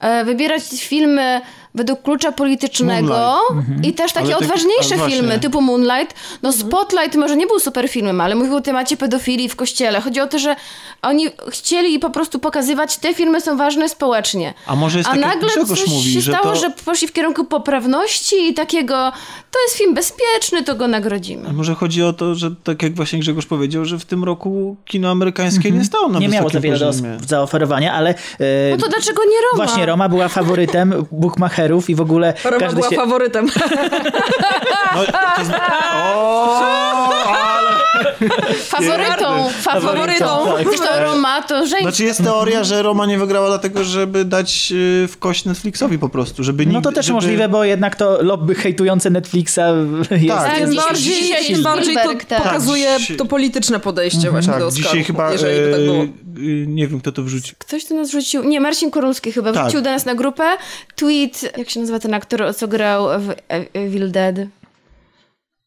e, 0.00 0.24
wybierać 0.24 0.62
filmy 0.78 1.40
według 1.78 2.02
klucza 2.02 2.32
politycznego 2.32 3.14
Moonlight. 3.52 3.84
i 3.86 3.92
też 3.92 4.12
takie 4.12 4.26
Ale 4.26 4.34
tak- 4.34 4.42
odważniejsze 4.42 4.98
filmy 5.10 5.38
typu 5.38 5.60
Moonlight. 5.60 6.14
No 6.42 6.52
Spotlight 6.52 7.14
może 7.16 7.36
nie 7.36 7.46
był 7.46 7.58
super 7.58 7.88
filmem, 7.88 8.20
ale 8.20 8.34
mówił 8.34 8.56
o 8.56 8.60
temacie 8.60 8.96
pedofilii 8.96 9.48
w 9.48 9.56
kościele. 9.56 10.00
Chodzi 10.00 10.20
o 10.20 10.26
to, 10.26 10.38
że 10.38 10.56
oni 11.02 11.26
chcieli 11.50 11.98
po 11.98 12.10
prostu 12.10 12.38
pokazywać, 12.38 12.96
te 12.96 13.14
filmy 13.14 13.40
są 13.40 13.56
ważne 13.56 13.88
społecznie. 13.88 14.54
A 14.66 14.76
może 14.76 14.98
jest 14.98 15.10
A 15.10 15.12
tak, 15.12 15.20
jak 15.20 15.34
nagle 15.42 15.66
coś 15.66 15.86
mówi, 15.88 16.12
się 16.14 16.20
że 16.20 16.32
stało, 16.32 16.54
to... 16.54 16.60
że 16.60 16.70
poszli 16.84 17.08
w 17.08 17.12
kierunku 17.12 17.44
poprawności 17.44 18.48
i 18.48 18.54
takiego, 18.54 19.12
to 19.50 19.58
jest 19.66 19.76
film 19.78 19.94
bezpieczny, 19.94 20.64
to 20.64 20.74
go 20.74 20.88
nagrodzimy. 20.88 21.48
A 21.48 21.52
Może 21.52 21.74
chodzi 21.74 22.02
o 22.02 22.12
to, 22.12 22.34
że 22.34 22.50
tak 22.64 22.82
jak 22.82 22.94
właśnie 22.94 23.18
Grzegorz 23.18 23.46
powiedział, 23.46 23.84
że 23.84 23.98
w 23.98 24.04
tym 24.04 24.24
roku 24.24 24.76
kino 24.84 25.10
amerykańskie 25.10 25.70
nie 25.70 25.84
stało 25.84 26.08
na 26.08 26.18
Mhm. 26.18 26.22
Nie 26.30 26.36
miało 26.38 26.50
za 26.50 26.60
wiele 26.60 26.78
do 26.78 26.92
zaoferowania, 27.26 27.92
ale 27.92 28.10
e, 28.10 28.14
No 28.70 28.76
to 28.76 28.88
dlaczego 28.88 29.22
nie 29.24 29.36
Roma? 29.52 29.64
właśnie 29.64 29.86
Roma 29.86 30.08
była 30.08 30.28
faworytem 30.28 30.94
bookmacherów 31.68 31.90
i 31.90 31.94
w 31.94 32.00
ogóle 32.00 32.34
Roma 32.44 32.58
każdy 32.58 32.76
była 32.76 32.90
się... 32.90 32.96
faworytem. 32.96 33.46
No, 34.94 35.04
to 35.04 35.44
z... 35.44 35.50
o, 36.14 36.60
ale... 37.28 37.57
Faworytą, 38.72 39.48
faworytą. 39.62 40.46
tak. 40.56 40.70
Wiesz, 40.70 40.80
to 40.80 41.00
Roma 41.04 41.42
to 41.42 41.58
żeńska. 41.66 41.78
Znaczy 41.82 42.04
jest 42.04 42.22
teoria, 42.24 42.64
że 42.64 42.82
Roma 42.82 43.06
nie 43.06 43.18
wygrała 43.18 43.48
dlatego, 43.48 43.84
żeby 43.84 44.24
dać 44.24 44.72
y, 44.72 45.08
w 45.08 45.16
kość 45.18 45.44
Netflixowi 45.44 45.98
po 45.98 46.08
prostu, 46.08 46.44
żeby 46.44 46.66
No 46.66 46.72
nigdy, 46.72 46.84
to 46.84 46.92
też 46.92 47.06
żeby... 47.06 47.14
możliwe, 47.14 47.48
bo 47.48 47.64
jednak 47.64 47.96
to 47.96 48.22
lobby 48.22 48.54
hejtujące 48.54 49.10
Netflixa 49.10 49.58
jest... 50.10 50.28
Tak, 50.28 50.58
Tak, 50.58 50.70
dzisiaj- 50.70 50.86
bardziej, 50.88 51.14
dzisiaj 51.22 51.54
tym 51.54 51.62
bardziej 51.62 51.94
to 51.96 52.14
tak. 52.28 52.42
pokazuje 52.42 52.96
Tak, 53.08 53.16
to 53.16 53.24
polityczne 53.24 53.80
podejście 53.80 54.30
właśnie 54.30 54.52
do 54.52 54.58
Tak, 54.58 54.62
Oscarów, 54.68 54.74
dzisiaj 54.74 55.04
chyba, 55.04 55.32
jeżeli 55.32 55.60
by 55.60 55.72
tak 55.72 55.80
było. 55.84 56.02
e, 56.02 56.06
y, 56.40 56.64
nie 56.68 56.88
wiem 56.88 57.00
kto 57.00 57.12
to 57.12 57.22
wrzucił. 57.22 57.54
Ktoś 57.58 57.84
do 57.84 57.94
nas 57.94 58.08
wrzucił, 58.08 58.44
nie, 58.44 58.60
Marcin 58.60 58.90
Korulski 58.90 59.32
chyba 59.32 59.52
Tak. 59.52 59.62
wrzucił 59.62 59.80
do 59.80 59.90
nas 59.90 60.06
na 60.06 60.14
grupę 60.14 60.44
tweet, 60.96 61.58
jak 61.58 61.70
się 61.70 61.80
nazywa 61.80 61.98
ten 61.98 62.14
aktor, 62.14 62.54
co 62.56 62.68
grał 62.68 63.08
w 63.20 63.30
E- 63.30 63.36
Evil 63.74 64.10
Dead? 64.10 64.36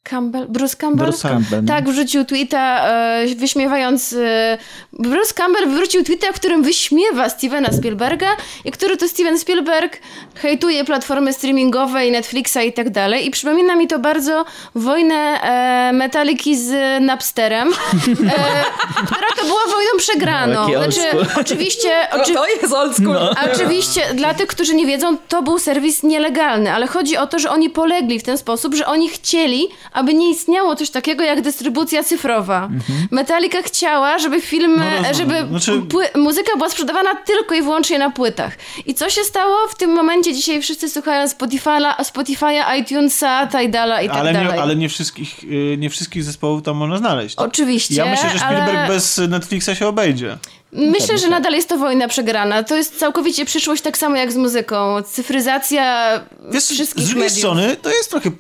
Campbell? 0.03 0.47
Bruce 0.47 0.75
Campbell? 0.75 1.07
Bruce 1.07 1.29
Campbell. 1.29 1.63
no. 1.63 1.67
Tak, 1.67 1.89
wrzucił 1.89 2.25
tweeta, 2.25 2.87
e, 2.87 3.25
wyśmiewając. 3.35 4.13
E, 4.13 4.57
Bruce 4.93 5.33
Campbell 5.33 5.69
wrzucił 5.69 6.03
tweeta, 6.03 6.31
w 6.33 6.35
którym 6.35 6.63
wyśmiewa 6.63 7.29
Stevena 7.29 7.71
Spielberga 7.71 8.27
i 8.65 8.71
który 8.71 8.97
to 8.97 9.07
Steven 9.07 9.39
Spielberg 9.39 9.99
hejtuje 10.35 10.83
platformy 10.83 11.33
streamingowe 11.33 12.07
i 12.07 12.11
Netflixa 12.11 12.57
i 12.65 12.73
tak 12.73 12.89
dalej. 12.89 13.27
I 13.27 13.31
przypomina 13.31 13.75
mi 13.75 13.87
to 13.87 13.99
bardzo 13.99 14.45
wojnę 14.75 15.15
e, 15.15 15.93
Metaliki 15.93 16.57
z 16.57 17.01
Napsterem, 17.03 17.69
e, 17.69 17.73
która 19.05 19.27
to 19.37 19.45
była 19.45 19.65
wojną 19.67 19.91
przegraną. 19.97 20.59
Old 20.61 20.93
Znaczy, 20.93 21.17
oczywiście. 21.39 21.89
O, 22.11 22.21
Oczy... 22.21 22.33
to 22.33 22.47
jest 22.47 22.73
old 22.73 22.95
school. 22.95 23.13
No. 23.13 23.31
Oczywiście, 23.53 24.01
dla 24.13 24.33
tych, 24.33 24.47
którzy 24.47 24.75
nie 24.75 24.85
wiedzą, 24.85 25.17
to 25.17 25.41
był 25.41 25.59
serwis 25.59 26.03
nielegalny, 26.03 26.73
ale 26.73 26.87
chodzi 26.87 27.17
o 27.17 27.27
to, 27.27 27.39
że 27.39 27.49
oni 27.49 27.69
polegli 27.69 28.19
w 28.19 28.23
ten 28.23 28.37
sposób, 28.37 28.75
że 28.75 28.85
oni 28.85 29.09
chcieli, 29.09 29.69
aby 29.93 30.13
nie 30.13 30.31
istniało 30.31 30.75
coś 30.75 30.89
takiego 30.89 31.23
jak 31.23 31.41
dystrybucja 31.41 32.03
cyfrowa. 32.03 32.69
Metallica 33.11 33.61
chciała, 33.61 34.19
żeby 34.19 34.41
filmy, 34.41 34.85
No 35.03 35.13
żeby 35.13 35.45
Znaczy- 35.49 35.71
pły- 35.81 36.17
muzyka 36.19 36.51
była 36.57 36.69
sprzedawana 36.69 37.15
tylko 37.15 37.55
i 37.55 37.61
wyłącznie 37.61 37.99
na 37.99 38.09
płytach. 38.09 38.53
I 38.85 38.93
co 38.93 39.09
się 39.09 39.23
stało? 39.23 39.55
W 39.69 39.75
tym 39.75 39.91
momencie 39.93 40.33
dzisiaj 40.33 40.61
wszyscy 40.61 40.89
słuchają 40.89 41.25
Spotify'a, 41.27 41.95
Spotify'a 41.95 42.77
iTunesa, 42.79 43.47
Tidala 43.47 44.01
i 44.01 44.07
tak 44.07 44.17
ale, 44.17 44.33
dalej. 44.33 44.53
nie, 44.53 44.61
ale 44.61 44.75
nie, 44.75 44.89
wszystkich, 44.89 45.43
y, 45.43 45.75
nie 45.77 45.89
wszystkich 45.89 46.23
zespołów 46.23 46.63
tam 46.63 46.75
można 46.77 46.97
znaleźć. 46.97 47.35
Oczywiście, 47.35 47.95
Ja 47.95 48.05
myślę, 48.05 48.29
że 48.29 48.39
Spielberg 48.39 48.77
ale... 48.77 48.87
bez 48.87 49.17
Netflixa 49.29 49.69
się 49.79 49.87
obejdzie. 49.87 50.37
Myślę, 50.73 51.17
że 51.17 51.27
nadal 51.29 51.53
jest 51.53 51.69
to 51.69 51.77
wojna 51.77 52.07
przegrana. 52.07 52.63
To 52.63 52.75
jest 52.75 52.99
całkowicie 52.99 53.45
przyszłość 53.45 53.81
tak 53.81 53.97
samo 53.97 54.15
jak 54.15 54.31
z 54.31 54.37
muzyką. 54.37 55.01
Cyfryzacja 55.07 56.07
Wiesz, 56.51 56.63
wszystkich 56.65 57.03
z 57.03 57.07
drugiej 57.07 57.23
mediów. 57.23 57.37
strony 57.39 57.75
to 57.81 57.89
jest 57.89 58.09
trochę 58.09 58.31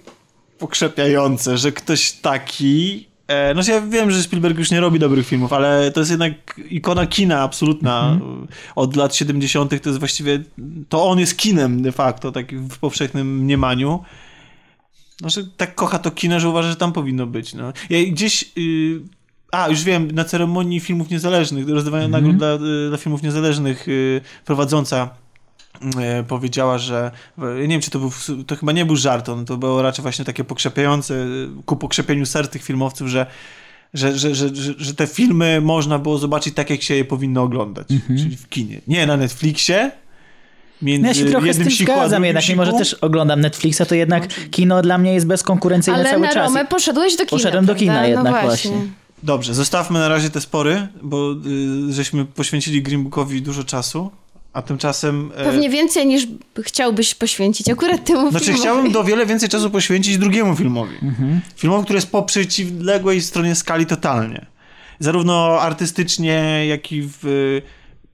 pokrzepiające, 0.61 1.57
że 1.57 1.71
ktoś 1.71 2.11
taki... 2.11 3.07
E, 3.27 3.53
no 3.53 3.61
ja 3.67 3.81
wiem, 3.81 4.11
że 4.11 4.23
Spielberg 4.23 4.57
już 4.57 4.71
nie 4.71 4.79
robi 4.79 4.99
dobrych 4.99 5.27
filmów, 5.27 5.53
ale 5.53 5.91
to 5.91 5.99
jest 5.99 6.11
jednak 6.11 6.33
ikona 6.69 7.05
kina 7.05 7.41
absolutna. 7.41 8.19
Od 8.75 8.95
lat 8.95 9.15
70. 9.15 9.81
to 9.83 9.89
jest 9.89 9.99
właściwie... 9.99 10.43
To 10.89 11.05
on 11.05 11.19
jest 11.19 11.37
kinem 11.37 11.81
de 11.81 11.91
facto, 11.91 12.31
tak 12.31 12.55
w 12.55 12.77
powszechnym 12.77 13.37
mniemaniu. 13.39 14.03
No, 15.21 15.29
że 15.29 15.43
tak 15.57 15.75
kocha 15.75 15.99
to 15.99 16.11
kino, 16.11 16.39
że 16.39 16.49
uważa, 16.49 16.69
że 16.69 16.75
tam 16.75 16.93
powinno 16.93 17.27
być. 17.27 17.53
No. 17.53 17.73
Ja 17.89 18.11
gdzieś... 18.11 18.51
Y, 18.57 19.01
a, 19.51 19.69
już 19.69 19.83
wiem, 19.83 20.11
na 20.11 20.25
ceremonii 20.25 20.79
filmów 20.79 21.09
niezależnych, 21.09 21.69
rozdawania 21.69 22.07
nagród 22.07 22.37
dla, 22.37 22.53
y, 22.53 22.89
dla 22.89 22.97
filmów 22.97 23.23
niezależnych 23.23 23.87
y, 23.87 24.21
prowadząca 24.45 25.09
powiedziała, 26.27 26.77
że 26.77 27.11
nie 27.37 27.67
wiem, 27.67 27.81
czy 27.81 27.91
to 27.91 27.99
był, 27.99 28.11
to 28.47 28.55
chyba 28.55 28.71
nie 28.71 28.85
był 28.85 28.95
żart, 28.95 29.29
on, 29.29 29.45
to 29.45 29.57
było 29.57 29.81
raczej 29.81 30.03
właśnie 30.03 30.25
takie 30.25 30.43
pokrzepiające, 30.43 31.15
e, 31.15 31.27
ku 31.65 31.75
pokrzepieniu 31.75 32.25
serc 32.25 32.51
tych 32.51 32.63
filmowców, 32.63 33.07
że, 33.07 33.25
że, 33.93 34.17
że, 34.17 34.35
że, 34.35 34.55
że, 34.55 34.73
że 34.77 34.93
te 34.93 35.07
filmy 35.07 35.61
można 35.61 35.99
było 35.99 36.17
zobaczyć 36.17 36.55
tak, 36.55 36.69
jak 36.69 36.81
się 36.81 36.95
je 36.95 37.05
powinno 37.05 37.43
oglądać, 37.43 37.87
czyli 38.07 38.37
w 38.37 38.49
kinie. 38.49 38.81
Nie 38.87 39.07
na 39.07 39.17
Netflixie, 39.17 39.91
między 40.81 41.01
No 41.01 41.07
ja 41.07 41.13
się 41.13 41.25
trochę 41.25 41.45
z 41.53 41.57
jednym 41.57 41.67
tym 41.67 41.77
zgadzam 41.77 42.25
jednak, 42.25 42.49
mimo 42.49 42.65
że 42.65 42.73
też 42.73 42.93
oglądam 42.93 43.41
Netflixa, 43.41 43.81
to 43.89 43.95
jednak 43.95 44.27
kino 44.51 44.81
dla 44.81 44.97
mnie 44.97 45.13
jest 45.13 45.27
bezkonkurencyjne 45.27 45.99
Ale 45.99 46.09
cały 46.09 46.21
na 46.21 46.33
czas. 46.33 46.47
Romę 46.47 46.65
poszedłeś 46.65 47.15
do 47.15 47.25
kina, 47.25 47.29
Poszedłem 47.29 47.65
do 47.65 47.75
kina 47.75 47.93
prawda? 47.93 48.09
jednak 48.09 48.33
no 48.33 48.41
właśnie. 48.41 48.71
Dobrze, 49.23 49.53
zostawmy 49.53 49.99
na 49.99 50.07
razie 50.07 50.29
te 50.29 50.41
spory, 50.41 50.87
bo 51.01 51.31
y, 51.89 51.93
żeśmy 51.93 52.25
poświęcili 52.25 52.81
Green 52.81 53.03
Bookowi 53.03 53.41
dużo 53.41 53.63
czasu, 53.63 54.11
a 54.53 54.61
tymczasem... 54.61 55.31
e, 55.35 55.43
Pewnie 55.43 55.69
więcej 55.69 56.05
niż 56.07 56.27
chciałbyś 56.63 57.15
poświęcić 57.15 57.69
akurat 57.69 58.05
temu 58.05 58.29
Znaczy 58.31 58.45
filmowi. 58.45 58.61
chciałbym 58.61 58.91
do 58.91 59.03
wiele 59.03 59.25
więcej 59.25 59.49
czasu 59.49 59.69
poświęcić 59.69 60.17
drugiemu 60.17 60.55
filmowi. 60.55 60.95
Filmowi, 61.55 61.83
który 61.83 61.97
jest 61.97 62.11
po 62.11 62.23
przeciwległej 62.23 63.21
stronie 63.21 63.55
skali 63.55 63.85
totalnie. 63.85 64.45
Zarówno 64.99 65.61
artystycznie, 65.61 66.65
jak 66.67 66.91
i 66.91 67.01
w... 67.21 67.61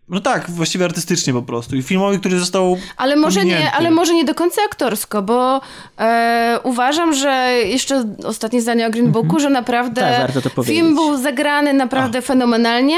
No 0.09 0.19
tak, 0.19 0.49
właściwie 0.49 0.85
artystycznie 0.85 1.33
po 1.33 1.41
prostu. 1.41 1.75
I 1.75 1.81
filmowi, 1.83 2.19
który 2.19 2.39
został 2.39 2.77
Ale 2.97 3.15
może, 3.15 3.45
nie, 3.45 3.71
ale 3.71 3.91
może 3.91 4.13
nie 4.13 4.25
do 4.25 4.35
końca 4.35 4.61
aktorsko, 4.65 5.21
bo 5.21 5.61
e, 5.99 6.59
uważam, 6.63 7.13
że 7.13 7.53
jeszcze 7.65 8.03
ostatnie 8.25 8.61
zdanie 8.61 8.87
o 8.87 8.89
Green 8.89 9.11
Booku, 9.11 9.39
że 9.39 9.49
naprawdę 9.49 10.01
Tak, 10.01 10.65
film 10.65 10.95
był 10.95 11.17
zagrany 11.17 11.73
naprawdę 11.73 12.21
fenomenalnie 12.21 12.97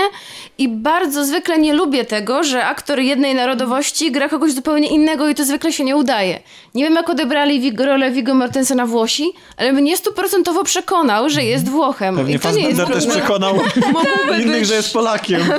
i 0.58 0.68
bardzo 0.70 1.26
zwykle 1.26 1.58
nie 1.58 1.74
lubię 1.74 2.06
tego, 2.06 2.44
że 2.44 2.66
aktor 2.66 3.00
jednej 3.00 3.36
narodowości 3.36 4.12
gra 4.12 4.30
kogoś 4.30 4.54
zupełnie 4.54 4.88
innego 4.88 5.30
i 5.30 5.36
to 5.36 5.46
zwykle 5.46 5.74
się 5.74 5.84
nie 5.84 5.96
udaje. 5.96 6.40
Nie 6.76 6.84
wiem, 6.84 6.94
jak 6.96 7.10
odebrali 7.10 7.62
Wig- 7.62 7.86
rolę 7.86 8.12
Viggo 8.12 8.34
Mortensena 8.34 8.86
Włosi, 8.86 9.32
ale 9.58 9.74
mnie 9.74 9.98
stuprocentowo 9.98 10.64
przekonał, 10.64 11.30
że 11.30 11.44
jest 11.44 11.70
Włochem. 11.70 12.16
Pewnie 12.18 12.36
I 12.36 12.40
to 12.40 12.52
nie 12.52 12.70
jest 12.70 12.88
też 12.88 13.08
przekonał 13.08 13.56
innych, 14.44 14.60
być- 14.60 14.68
że 14.68 14.76
jest 14.76 14.94
Polakiem. 14.94 15.42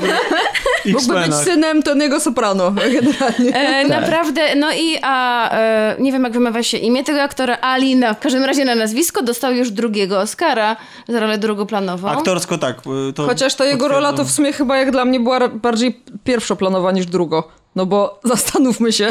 Mógłby 0.86 1.14
być. 1.14 1.39
Synem 1.44 1.82
Tony'ego 1.82 2.20
Soprano, 2.20 2.70
generalnie. 3.00 3.54
E, 3.54 3.88
Naprawdę, 3.88 4.54
no 4.56 4.72
i 4.72 4.98
a 5.02 5.50
e, 5.50 5.96
nie 5.98 6.12
wiem 6.12 6.22
jak 6.24 6.32
wymawia 6.32 6.62
się 6.62 6.78
imię 6.78 7.04
tego 7.04 7.22
aktora, 7.22 7.58
Ali, 7.60 7.96
na, 7.96 8.14
w 8.14 8.20
każdym 8.20 8.44
razie 8.44 8.64
na 8.64 8.74
nazwisko, 8.74 9.22
dostał 9.22 9.54
już 9.54 9.70
drugiego 9.70 10.20
Oscara 10.20 10.76
za 11.08 11.20
rolę 11.20 11.38
drugoplanową. 11.38 12.08
Aktorsko 12.08 12.58
tak. 12.58 12.78
y, 13.08 13.12
To 13.12 13.26
Chociaż 13.26 13.54
ta 13.54 13.64
jego 13.64 13.88
rola 13.88 14.12
to 14.12 14.24
w 14.24 14.30
sumie 14.30 14.52
chyba 14.52 14.76
jak 14.76 14.90
dla 14.90 15.04
mnie 15.04 15.20
była 15.20 15.48
bardziej 15.48 16.00
pierwszoplanowa 16.24 16.92
niż 16.92 17.06
drugo. 17.06 17.48
No 17.76 17.86
bo 17.86 18.20
zastanówmy 18.24 18.92
się. 18.92 19.08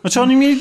Znaczy 0.00 0.20
oni 0.20 0.36
mieli 0.36 0.60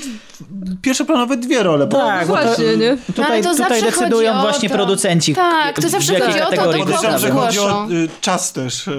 pierwszoplanowe 0.82 1.38
dwie 1.38 1.64
role. 1.64 1.88
bo 1.88 1.98
Tak, 1.98 2.28
bo 2.28 2.38
to, 2.38 2.44
Właśnie, 2.44 2.78
nie? 2.78 2.92
No, 2.92 2.98
tutaj, 3.16 3.26
ale 3.26 3.44
to 3.44 3.56
tutaj 3.56 3.82
decydują 3.82 4.42
właśnie 4.42 4.70
to. 4.70 4.76
producenci. 4.76 5.36
Tak, 5.36 5.82
to 5.82 5.90
zawsze 5.90 6.20
chodzi 6.20 6.42
o 6.42 6.46
to, 6.46 6.56
do 6.56 6.58
kogo 6.58 6.80
Podejrzewam, 6.80 7.20
że 7.20 7.32
chodzi 7.32 7.60
o 7.60 7.88
y, 7.92 8.10
czas 8.22 8.54
też. 8.54 8.90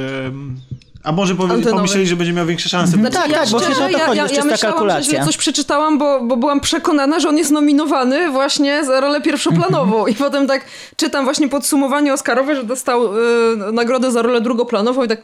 A 1.09 1.13
może 1.13 1.35
powie- 1.35 1.71
pomyśleli, 1.71 2.07
że 2.07 2.17
będzie 2.17 2.33
miał 2.33 2.47
większe 2.47 2.69
szanse. 2.69 2.99
tak, 2.99 3.33
tak, 3.33 3.49
bo 3.49 3.59
szczerze, 3.59 3.81
to 3.81 3.89
ja, 3.89 4.07
chodzi, 4.07 4.19
ja, 4.19 4.27
ja 4.27 4.45
myślałam, 4.45 4.91
że 4.91 5.03
źle 5.03 5.25
coś 5.25 5.37
przeczytałam, 5.37 5.99
bo, 5.99 6.21
bo 6.21 6.37
byłam 6.37 6.61
przekonana, 6.61 7.21
że 7.21 7.29
on 7.29 7.37
jest 7.39 7.51
nominowany 7.51 8.31
właśnie 8.31 8.85
za 8.85 9.01
rolę 9.01 9.21
pierwszoplanową. 9.21 10.07
I 10.07 10.15
potem 10.15 10.47
tak 10.47 10.65
czytam 10.97 11.25
właśnie 11.25 11.49
podsumowanie 11.49 12.13
Oscarowe, 12.13 12.57
że 12.57 12.65
dostał 12.65 13.19
y, 13.19 13.73
nagrodę 13.73 14.13
za 14.13 14.23
rolę 14.23 14.41
drugoplanową 14.41 15.05
i 15.05 15.09
tak... 15.09 15.21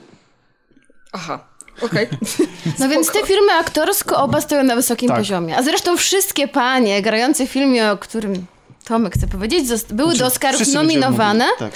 Aha, 1.13 1.39
okej. 1.83 2.09
No 2.81 2.89
więc 2.89 3.13
te 3.13 3.27
filmy 3.27 3.53
aktorsko 3.53 4.17
oba 4.17 4.41
stoją 4.41 4.63
na 4.63 4.77
wysokim 4.77 5.09
Tak. 5.09 5.19
poziomie. 5.19 5.57
A 5.57 5.63
zresztą 5.63 5.97
wszystkie 5.97 6.49
panie 6.49 7.03
grające 7.03 7.47
w 7.47 7.51
filmie, 7.51 7.91
o 7.91 7.97
którym 7.97 8.47
Tomek 8.85 9.15
chce 9.15 9.27
powiedzieć, 9.27 9.69
zost- 9.69 9.93
były 9.93 10.15
do 10.17 10.27
Oscarów 10.27 10.73
nominowane 10.75 11.45
tak. 11.59 11.73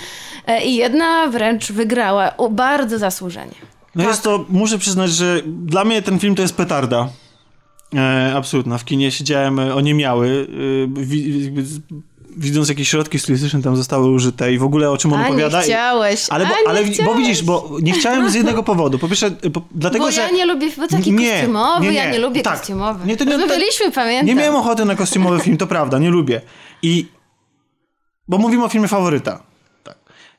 e, 0.46 0.64
i 0.64 0.76
jedna 0.76 1.26
wręcz 1.26 1.72
wygrała 1.72 2.36
o, 2.36 2.48
bardzo 2.48 2.98
zasłużenie. 2.98 3.54
No 3.94 4.08
jest 4.08 4.22
to, 4.22 4.44
muszę 4.48 4.78
przyznać, 4.78 5.10
że 5.10 5.42
dla 5.46 5.84
mnie 5.84 6.02
ten 6.02 6.18
film 6.18 6.34
to 6.34 6.42
jest 6.42 6.56
petarda. 6.56 7.08
E, 7.94 8.32
absolutna. 8.36 8.78
W 8.78 8.84
kinie 8.84 9.10
siedziałem, 9.10 9.58
e, 9.58 9.74
oniemiały. 9.74 10.46
E, 11.00 11.02
wi, 11.04 11.32
z- 11.64 11.80
widząc 12.36 12.68
jakie 12.68 12.84
środki 12.84 13.18
stylistyczne 13.18 13.62
tam 13.62 13.76
zostały 13.76 14.10
użyte 14.10 14.52
i 14.52 14.58
w 14.58 14.62
ogóle 14.62 14.90
o 14.90 14.96
czym 14.98 15.12
on 15.12 15.20
A 15.20 15.26
opowiada. 15.26 15.58
nie 15.58 15.64
chciałeś, 15.64 16.26
Ale, 16.30 16.46
bo, 16.46 16.54
a 16.54 16.60
nie 16.60 16.68
ale 16.68 16.84
bo 16.84 16.92
chciałeś. 16.92 17.18
widzisz, 17.18 17.42
bo 17.42 17.70
nie 17.82 17.92
chciałem 17.92 18.30
z 18.30 18.34
jednego 18.34 18.62
powodu. 18.62 18.98
Po 18.98 19.08
pierwsze, 19.08 19.26
e, 19.26 19.50
po, 19.50 19.62
dlatego, 19.74 20.04
Bo 20.04 20.10
że... 20.10 20.20
ja 20.20 20.30
nie 20.30 20.46
lubię, 20.46 20.66
bo 20.76 20.88
taki 20.88 21.12
Nie, 21.12 21.30
kostiumowy, 21.32 21.82
nie, 21.84 21.90
nie. 21.90 21.96
ja 21.96 22.10
nie 22.12 22.18
lubię 22.18 22.42
Tak. 22.42 22.58
kostiumowy. 22.58 23.06
Nie, 23.06 23.16
to 23.16 23.24
nie- 23.24 23.32
Rozmawialiśmy, 23.36 23.92
pamiętam. 23.92 24.26
Nie 24.26 24.34
miałem 24.34 24.56
ochoty 24.56 24.84
na 24.84 24.94
kostiumowy 24.96 25.40
film, 25.40 25.56
to 25.56 25.66
prawda, 25.66 25.98
nie 25.98 26.10
lubię. 26.10 26.40
I... 26.82 27.06
Bo 28.28 28.38
mówimy 28.38 28.64
o 28.64 28.68
filmie 28.68 28.88
faworyta. 28.88 29.42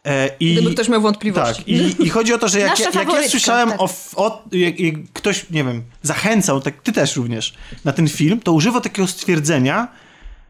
E, 0.06 0.30
i, 0.40 0.54
Gdyby 0.54 0.74
ktoś 0.74 0.90
miał 0.90 1.02
wątpliwości. 1.02 1.64
Tak, 1.64 1.68
i, 1.68 2.04
i 2.04 2.10
chodzi 2.10 2.34
o 2.34 2.38
to, 2.38 2.48
że 2.48 2.60
jak, 2.60 2.70
Nasza 2.70 2.84
ja, 2.94 3.00
jak 3.00 3.14
ja 3.14 3.30
słyszałem 3.30 3.70
tak. 3.70 3.82
o, 3.82 3.90
o 4.16 4.44
jak, 4.52 4.80
jak 4.80 4.96
ktoś, 5.14 5.50
nie 5.50 5.64
wiem, 5.64 5.84
zachęcał, 6.02 6.62
tak 6.62 6.82
ty 6.82 6.92
też 6.92 7.16
również, 7.16 7.54
na 7.86 7.92
ten 7.92 8.08
film, 8.08 8.40
to 8.40 8.54
używa 8.54 8.82
takiego 8.82 9.08
stwierdzenia, 9.08 9.88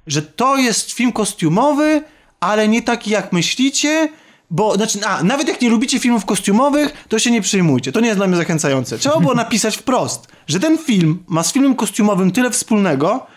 że 0.08 0.22
to 0.22 0.58
jest 0.58 0.92
film 0.92 1.12
kostiumowy, 1.12 2.02
ale 2.40 2.68
nie 2.68 2.82
taki 2.82 3.12
jak 3.12 3.34
myślicie, 3.34 4.10
bo, 4.52 4.76
znaczy, 4.76 5.00
a, 5.06 5.24
nawet 5.24 5.48
jak 5.48 5.62
nie 5.62 5.70
lubicie 5.70 6.00
filmów 6.00 6.26
kostiumowych, 6.26 7.06
to 7.08 7.20
się 7.20 7.32
nie 7.32 7.42
przejmujcie. 7.42 7.92
To 7.92 8.00
nie 8.00 8.08
jest 8.08 8.20
dla 8.20 8.28
mnie 8.28 8.38
zachęcające. 8.38 8.98
Trzeba 8.98 9.20
było 9.20 9.34
napisać 9.44 9.78
wprost, 9.78 10.28
że 10.48 10.60
ten 10.60 10.78
film 10.78 11.24
ma 11.28 11.44
z 11.44 11.54
filmem 11.54 11.76
kostiumowym 11.76 12.32
tyle 12.32 12.52
wspólnego, 12.52 13.28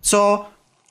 co 0.00 0.48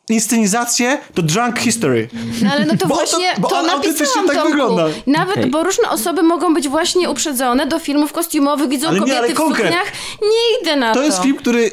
inscenizację 0.10 0.98
to 1.14 1.22
drunk 1.22 1.60
history. 1.60 2.10
No 2.44 2.52
ale 2.52 2.66
no 2.66 2.78
to 2.78 2.88
Bo 2.88 2.96
to- 2.96 3.02
właśnie 3.02 3.34
bo 3.40 3.48
to 3.48 3.60
on 3.60 3.70
autentycznie 3.70 4.00
napisałam, 4.06 4.28
tak 4.28 4.36
Tomku. 4.36 4.50
wygląda. 4.52 4.86
Nawet, 5.08 5.38
Okej. 5.38 5.52
bo 5.52 5.64
różne 5.64 5.90
osoby 5.90 6.24
mogą 6.24 6.54
być 6.54 6.70
właśnie 6.70 7.10
uprzedzone 7.10 7.68
do 7.68 7.80
filmów 7.80 8.14
kostiumowych, 8.14 8.70
widzą 8.70 8.88
Ale 8.88 8.96
nie, 8.96 9.00
kobiety 9.02 9.20
ale 9.20 9.30
w 9.30 9.34
konkret. 9.34 9.66
sukniach. 9.68 9.92
Nie 10.22 10.62
idę 10.62 10.76
na 10.76 10.94
to. 10.94 11.00
To 11.00 11.06
jest 11.06 11.22
film, 11.22 11.38
który 11.38 11.72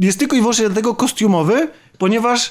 jest 0.00 0.18
tylko 0.18 0.36
i 0.36 0.40
wyłącznie 0.40 0.66
dlatego 0.66 0.94
kostiumowy, 0.94 1.68
ponieważ 1.98 2.50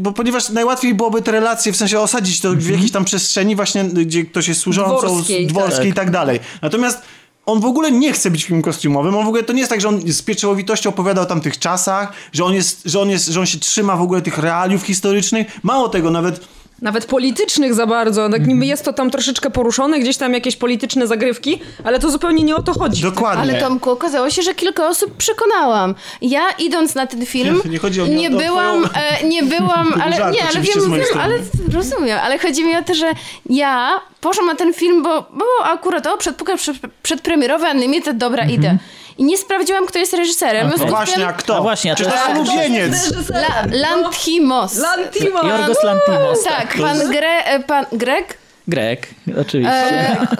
bo 0.00 0.12
ponieważ 0.12 0.48
najłatwiej 0.48 0.94
byłoby 0.94 1.22
te 1.22 1.32
relacje, 1.32 1.72
w 1.72 1.76
sensie 1.76 2.00
osadzić 2.00 2.40
to 2.40 2.52
w 2.52 2.70
jakiejś 2.70 2.92
tam 2.92 3.04
przestrzeni 3.04 3.56
właśnie, 3.56 3.84
gdzie 3.84 4.24
ktoś 4.24 4.48
jest 4.48 4.60
służącą, 4.60 5.06
Dworskiej, 5.08 5.46
dworskiej 5.46 5.78
tak. 5.78 5.86
i 5.88 5.92
tak 5.92 6.10
dalej. 6.10 6.40
Natomiast 6.62 7.02
on 7.48 7.60
w 7.60 7.64
ogóle 7.64 7.92
nie 7.92 8.12
chce 8.12 8.30
być 8.30 8.44
filmem 8.44 8.62
kostiumowym, 8.62 9.16
on 9.16 9.24
w 9.24 9.28
ogóle 9.28 9.42
to 9.42 9.52
nie 9.52 9.58
jest 9.58 9.70
tak, 9.70 9.80
że 9.80 9.88
on 9.88 10.00
z 10.12 10.22
pieczołowitością 10.22 10.90
opowiada 10.90 11.22
o 11.22 11.26
tamtych 11.26 11.58
czasach, 11.58 12.12
że 12.32 12.44
on 12.44 12.54
jest, 12.54 12.82
że 12.84 13.00
on 13.00 13.10
jest, 13.10 13.26
że 13.26 13.40
on 13.40 13.46
się 13.46 13.58
trzyma 13.58 13.96
w 13.96 14.02
ogóle 14.02 14.22
tych 14.22 14.38
realiów 14.38 14.82
historycznych. 14.82 15.58
Mało 15.62 15.88
tego, 15.88 16.10
nawet 16.10 16.40
nawet 16.82 17.04
politycznych 17.06 17.74
za 17.74 17.86
bardzo. 17.86 18.28
Tak 18.28 18.46
niby 18.46 18.66
jest 18.66 18.84
to 18.84 18.92
tam 18.92 19.10
troszeczkę 19.10 19.50
poruszone, 19.50 20.00
gdzieś 20.00 20.16
tam 20.16 20.34
jakieś 20.34 20.56
polityczne 20.56 21.06
zagrywki, 21.06 21.60
ale 21.84 21.98
to 21.98 22.10
zupełnie 22.10 22.44
nie 22.44 22.56
o 22.56 22.62
to 22.62 22.72
chodzi. 22.72 23.02
Dokładnie. 23.02 23.42
Ale 23.42 23.54
Tomku, 23.60 23.90
okazało 23.90 24.30
się, 24.30 24.42
że 24.42 24.54
kilka 24.54 24.88
osób 24.88 25.16
przekonałam. 25.16 25.94
Ja 26.22 26.42
idąc 26.58 26.94
na 26.94 27.06
ten 27.06 27.26
film, 27.26 27.60
Nie- 27.64 27.78
chodzi 27.78 28.00
o- 28.02 28.06
nie 28.06 28.30
byłam, 28.30 28.84
e, 28.94 29.28
nie 29.28 29.42
byłam, 29.42 29.94
ale 30.02 30.16
żart 30.16 30.34
nie, 30.34 30.42
ale 30.42 30.60
wiem, 30.60 30.92
wiem, 30.92 31.20
ale 31.20 31.38
rozumiem, 31.74 32.18
ale 32.22 32.38
chodzi 32.38 32.64
mi 32.64 32.76
o 32.76 32.82
to, 32.82 32.94
że 32.94 33.06
ja 33.50 34.00
poszłam 34.20 34.46
na 34.46 34.54
ten 34.54 34.74
film, 34.74 35.02
bo, 35.02 35.22
bo 35.32 35.44
akurat 35.64 36.06
o, 36.06 36.16
przedpokaz 36.16 36.60
przed, 36.60 36.76
przedpremierowy 37.02 37.66
Unlimited, 37.74 38.16
dobra, 38.16 38.44
idę. 38.44 38.78
I 39.18 39.24
nie 39.24 39.38
sprawdziłam, 39.38 39.86
kto 39.86 39.98
jest 39.98 40.12
reżyserem. 40.12 40.70
W 40.70 40.78
No 40.78 40.86
właśnie, 40.86 41.26
a 41.26 41.32
kto? 41.32 41.56
A 41.56 41.60
właśnie, 41.60 41.92
a 41.92 41.94
Czy 41.94 42.04
to 42.04 42.10
jest- 42.10 42.28
ulubieniec? 42.50 43.12
La, 43.30 43.64
Lantimos. 43.72 44.76
Lantimos! 44.76 45.44
Jorgos 45.44 45.82
Lantimos. 45.84 46.44
tak, 46.44 46.76
pan, 46.80 47.10
Gre, 47.10 47.44
e, 47.44 47.60
pan 47.60 47.86
Greg, 47.92 48.38
Grek, 48.68 49.06
oczywiście. 49.40 49.72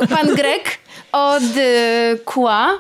e, 0.03 0.07
pan 0.11 0.35
Greg 0.35 0.63
od 1.13 1.43
e, 1.43 2.17
Kła, 2.25 2.79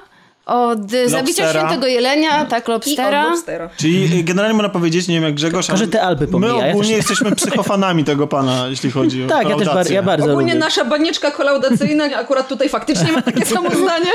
od 0.48 0.94
e, 0.94 1.08
Zabicia 1.08 1.42
Lobstera. 1.42 1.52
Świętego 1.68 1.86
Jelenia, 1.86 2.44
tak, 2.44 2.68
I 2.68 2.70
Lobstera. 2.70 3.22
od 3.24 3.30
Lobstera. 3.30 3.70
Czyli 3.76 4.18
y, 4.20 4.22
generalnie 4.24 4.54
można 4.56 4.68
powiedzieć, 4.68 5.08
nie 5.08 5.14
wiem 5.14 5.24
jak 5.24 5.34
Grzegorz, 5.34 5.66
że 5.74 5.88
te 5.88 6.02
Alpy 6.02 6.26
my 6.26 6.32
pomija, 6.32 6.66
ja 6.66 6.72
ogólnie 6.72 6.88
też- 6.88 6.96
jesteśmy 6.96 7.36
psychofanami 7.36 8.04
tego 8.04 8.26
pana, 8.26 8.66
jeśli 8.66 8.90
chodzi 8.90 9.24
o 9.24 9.26
tak, 9.36 9.48
ja 9.48 9.56
też 9.56 9.68
bar- 9.68 9.90
ja 9.90 10.02
bardzo 10.02 10.24
Ogólnie 10.30 10.52
lubię. 10.54 10.64
nasza 10.64 10.84
banieczka 10.84 11.30
kolaudacyjna 11.30 12.04
akurat 12.20 12.48
tutaj 12.48 12.68
faktycznie 12.68 13.12
ma 13.12 13.22
takie 13.22 13.46
samo 13.46 13.70
zdanie. 13.82 14.10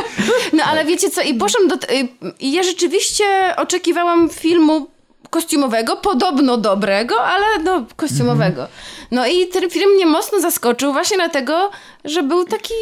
No 0.53 0.63
ale 0.63 0.85
wiecie 0.85 1.09
co, 1.09 1.21
i 1.21 1.33
poszłam 1.33 1.67
do... 1.67 1.77
t- 1.77 1.87
I 2.39 2.51
ja 2.51 2.63
rzeczywiście 2.63 3.23
oczekiwałam 3.57 4.29
filmu 4.29 4.87
kostiumowego, 5.33 5.97
podobno 5.97 6.57
dobrego, 6.57 7.23
ale 7.23 7.45
no 7.63 7.85
kostiumowego. 7.95 8.67
No 9.11 9.27
i 9.27 9.47
ten 9.47 9.69
film 9.69 9.89
mnie 9.95 10.05
mocno 10.05 10.39
zaskoczył 10.39 10.93
właśnie 10.93 11.17
dlatego, 11.17 11.71
że 12.05 12.23
był 12.23 12.45
taki, 12.45 12.73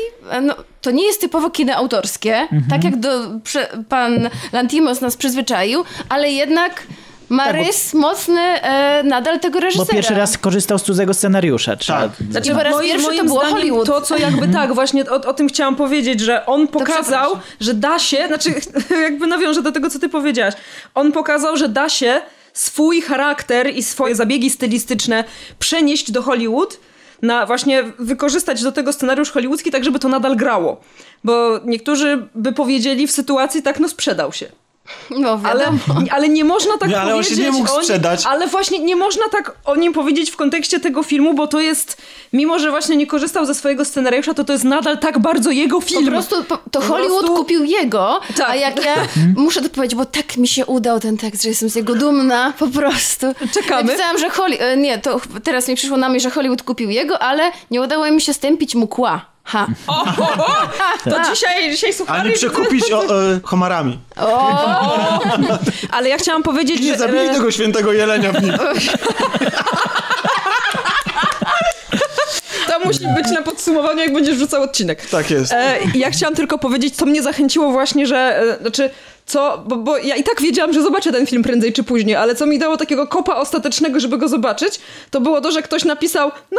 no 0.42 0.56
to 0.82 0.92
nie 0.92 1.06
jest 1.06 1.22
typowo 1.22 1.50
kino 1.50 1.74
autorskie, 1.74 2.48
tak 2.70 2.84
jak 2.84 2.96
do, 3.00 3.10
prze, 3.44 3.68
pan 3.90 4.30
Lantimos 4.54 5.02
nas 5.02 5.18
przyzwyczaił, 5.18 5.84
ale 6.10 6.32
jednak 6.32 6.84
ma 7.30 7.52
rys 7.52 7.94
mocny 7.94 8.42
e, 8.42 9.04
nadal 9.04 9.40
tego 9.40 9.60
Bo 9.60 9.66
reżysera. 9.66 9.94
pierwszy 9.94 10.14
raz 10.14 10.38
korzystał 10.38 10.80
z 10.80 10.84
cudzego 10.84 11.14
scenariusza. 11.14 11.76
Trzeba... 11.76 12.10
Tak. 12.34 12.46
I 12.46 12.52
po 12.52 12.64
raz 12.64 12.82
pierwszy 12.82 13.18
to 13.18 13.24
było 13.24 13.40
Hollywood. 13.40 13.88
To, 13.88 14.02
co 14.02 14.18
jakby 14.18 14.48
tak, 14.48 14.74
właśnie 14.74 15.10
o, 15.10 15.16
o 15.16 15.34
tym 15.34 15.48
chciałam 15.48 15.76
powiedzieć, 15.76 16.20
że 16.20 16.46
on 16.46 16.68
pokazał, 16.68 17.32
że 17.60 17.74
da 17.74 18.00
się, 18.00 18.28
znaczy 18.28 18.54
jakby 19.08 19.28
nawiążę 19.28 19.62
do 19.62 19.72
tego, 19.72 19.90
co 19.90 20.00
ty 20.00 20.10
powiedziałaś. 20.10 20.54
On 20.96 21.12
pokazał, 21.12 21.58
że 21.58 21.70
da 21.70 21.90
się 21.90 22.22
swój 22.54 23.02
charakter 23.02 23.76
i 23.76 23.84
swoje 23.84 24.16
zabiegi 24.16 24.50
stylistyczne 24.50 25.24
przenieść 25.60 26.12
do 26.12 26.22
Hollywood, 26.22 26.80
na 27.22 27.46
właśnie 27.46 27.84
wykorzystać 28.00 28.64
do 28.64 28.72
tego 28.72 28.94
scenariusz 28.94 29.32
hollywoodzki, 29.32 29.72
tak 29.72 29.84
żeby 29.84 30.00
to 30.00 30.08
nadal 30.08 30.36
grało. 30.36 30.82
Bo 31.24 31.60
niektórzy 31.66 32.28
by 32.36 32.54
powiedzieli 32.54 33.08
w 33.08 33.12
sytuacji 33.12 33.62
tak, 33.62 33.80
no 33.80 33.90
sprzedał 33.90 34.34
się. 34.34 34.52
No 35.10 35.40
Ale, 35.44 35.66
ale 36.16 36.30
nie 36.30 36.44
można 36.44 36.78
tak 36.78 36.90
Nie, 36.90 37.02
ale 37.02 37.16
on 37.16 37.24
się 37.24 37.30
powiedzieć. 37.30 37.46
nie 37.46 37.60
mógł 37.60 37.72
o 37.72 37.76
nim- 37.76 37.84
sprzedać. 37.84 38.26
Ale 38.26 38.48
właśnie 38.48 38.80
nie 38.80 38.96
można 38.96 39.24
tak 39.32 39.54
o 39.66 39.76
nim 39.76 39.94
powiedzieć 39.94 40.32
w 40.32 40.36
kontekście 40.36 40.80
tego 40.80 41.04
filmu, 41.04 41.34
bo 41.34 41.48
to 41.48 41.60
jest, 41.60 42.02
mimo 42.34 42.60
że 42.60 42.70
właśnie 42.72 42.96
nie 42.98 43.08
korzystał 43.08 43.46
ze 43.46 43.56
swojego 43.56 43.86
scenariusza, 43.86 44.34
to 44.34 44.44
to 44.44 44.54
jest 44.54 44.66
nadal 44.66 44.98
tak 44.98 45.20
bardzo 45.20 45.52
jego 45.52 45.82
film. 45.82 46.06
Po 46.06 46.12
prostu 46.12 46.44
po, 46.44 46.58
to 46.58 46.80
Po 46.80 46.82
Hollywood 46.88 47.20
prostu- 47.20 47.36
kupił 47.36 47.64
jego, 47.64 48.20
Tak. 48.38 48.50
a 48.50 48.56
jak 48.56 48.86
ja 48.86 48.96
muszę 49.36 49.62
to 49.62 49.70
powiedzieć, 49.70 49.96
bo 49.98 50.06
tak 50.06 50.38
mi 50.38 50.48
się 50.48 50.66
udał 50.66 51.00
ten 51.00 51.18
tekst, 51.18 51.44
że 51.44 51.50
jestem 51.50 51.70
z 51.70 51.76
jego 51.76 51.96
dumna, 51.96 52.54
po 52.60 52.68
prostu. 52.68 53.28
Czekamy. 53.54 53.84
Napisałam, 53.84 54.18
że 54.18 54.30
Hollywood, 54.30 54.78
nie, 54.78 54.98
to 55.00 55.22
teraz 55.44 55.68
mi 55.68 55.76
przyszło 55.76 55.98
na 55.98 56.10
myśl, 56.10 56.24
że 56.24 56.30
Hollywood 56.30 56.64
kupił 56.64 56.90
jego, 56.90 57.20
ale 57.20 57.52
nie 57.72 57.82
udało 57.82 58.12
mi 58.12 58.22
się 58.22 58.34
stępić 58.34 58.76
mu 58.76 58.88
kła. 58.88 59.31
Ha. 59.52 59.68
O, 59.88 60.04
o, 60.04 60.46
o, 60.46 60.68
to 61.04 61.22
dzisiaj, 61.34 61.72
dzisiaj 61.72 61.90
A 61.90 61.94
słuchali. 61.94 62.30
nie 62.30 62.36
przekupić 62.36 62.92
o, 62.92 63.04
e, 63.04 63.40
homarami. 63.44 64.00
Ale 65.96 66.10
ja 66.10 66.18
chciałam 66.18 66.44
powiedzieć, 66.44 66.82
Nie 66.82 66.92
że... 66.92 66.98
zabili 66.98 67.20
e, 67.26 67.34
tego 67.34 67.52
świętego 67.52 67.94
jelenia 67.94 68.32
w 68.32 68.44
nim. 68.44 68.54
To 72.68 72.80
musi 72.80 73.00
być 73.16 73.32
na 73.32 73.42
podsumowaniu, 73.42 74.00
jak 74.00 74.14
będziesz 74.14 74.36
wrzucał 74.36 74.64
odcinek. 74.64 75.06
Tak 75.06 75.32
jest. 75.32 75.52
E, 75.54 75.78
ja 75.96 76.12
chciałam 76.12 76.36
tylko 76.36 76.58
powiedzieć, 76.58 76.96
co 76.96 77.06
mnie 77.06 77.22
zachęciło 77.24 77.72
właśnie, 77.72 78.08
że, 78.08 78.18
e, 78.18 78.58
znaczy, 78.62 78.90
co, 79.26 79.64
bo, 79.66 79.76
bo 79.76 79.98
ja 79.98 80.16
i 80.16 80.24
tak 80.24 80.42
wiedziałam, 80.42 80.74
że 80.74 80.82
zobaczę 80.84 81.12
ten 81.12 81.28
film 81.28 81.44
prędzej 81.44 81.74
czy 81.74 81.84
później, 81.84 82.16
ale 82.16 82.36
co 82.36 82.46
mi 82.46 82.60
dało 82.60 82.78
takiego 82.78 83.08
kopa 83.08 83.36
ostatecznego, 83.36 84.00
żeby 84.00 84.18
go 84.18 84.28
zobaczyć, 84.28 84.80
to 85.12 85.22
było 85.22 85.42
to, 85.42 85.52
że 85.52 85.62
ktoś 85.62 85.86
napisał, 85.86 86.32
no, 86.52 86.58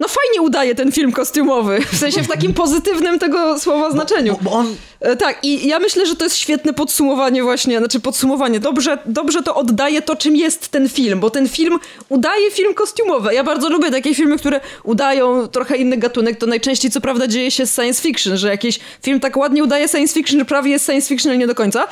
no 0.00 0.08
fajnie 0.08 0.42
udaje 0.42 0.74
ten 0.74 0.92
film 0.92 1.12
kostiumowy, 1.12 1.80
w 1.92 1.96
sensie 1.96 2.22
w 2.22 2.28
takim 2.28 2.54
pozytywnym 2.54 3.18
tego 3.18 3.58
słowa 3.58 3.90
znaczeniu. 3.90 4.38
Bo, 4.42 4.50
bo 4.50 4.56
on 4.56 4.76
E, 5.00 5.16
Tak, 5.16 5.44
i 5.44 5.68
ja 5.68 5.78
myślę, 5.78 6.06
że 6.06 6.16
to 6.16 6.24
jest 6.24 6.36
świetne 6.36 6.72
podsumowanie 6.72 7.42
właśnie, 7.42 7.78
znaczy 7.78 8.00
podsumowanie. 8.00 8.60
Dobrze, 8.60 8.98
dobrze 9.06 9.42
to 9.42 9.54
oddaje 9.54 10.02
to, 10.02 10.16
czym 10.16 10.36
jest 10.36 10.68
ten 10.68 10.88
film, 10.88 11.20
bo 11.20 11.30
ten 11.30 11.48
film 11.48 11.78
udaje 12.08 12.50
film 12.50 12.74
kostiumowy. 12.74 13.34
Ja 13.34 13.44
bardzo 13.44 13.68
lubię 13.68 13.90
takie 13.90 14.14
filmy, 14.14 14.38
które 14.38 14.60
udają 14.84 15.48
trochę 15.48 15.76
inny 15.76 15.96
gatunek. 15.96 16.38
To 16.38 16.46
najczęściej, 16.46 16.90
co 16.90 17.00
prawda, 17.00 17.26
dzieje 17.26 17.50
się 17.50 17.66
z 17.66 17.74
science 17.74 18.02
fiction, 18.02 18.36
że 18.36 18.48
jakiś 18.48 18.80
film 19.02 19.20
tak 19.20 19.36
ładnie 19.36 19.64
udaje 19.64 19.88
science 19.88 20.14
fiction, 20.14 20.38
że 20.38 20.44
prawie 20.44 20.70
jest 20.70 20.86
science 20.86 21.08
fiction, 21.08 21.30
ale 21.30 21.38
nie 21.38 21.46
do 21.46 21.54
końca. 21.54 21.84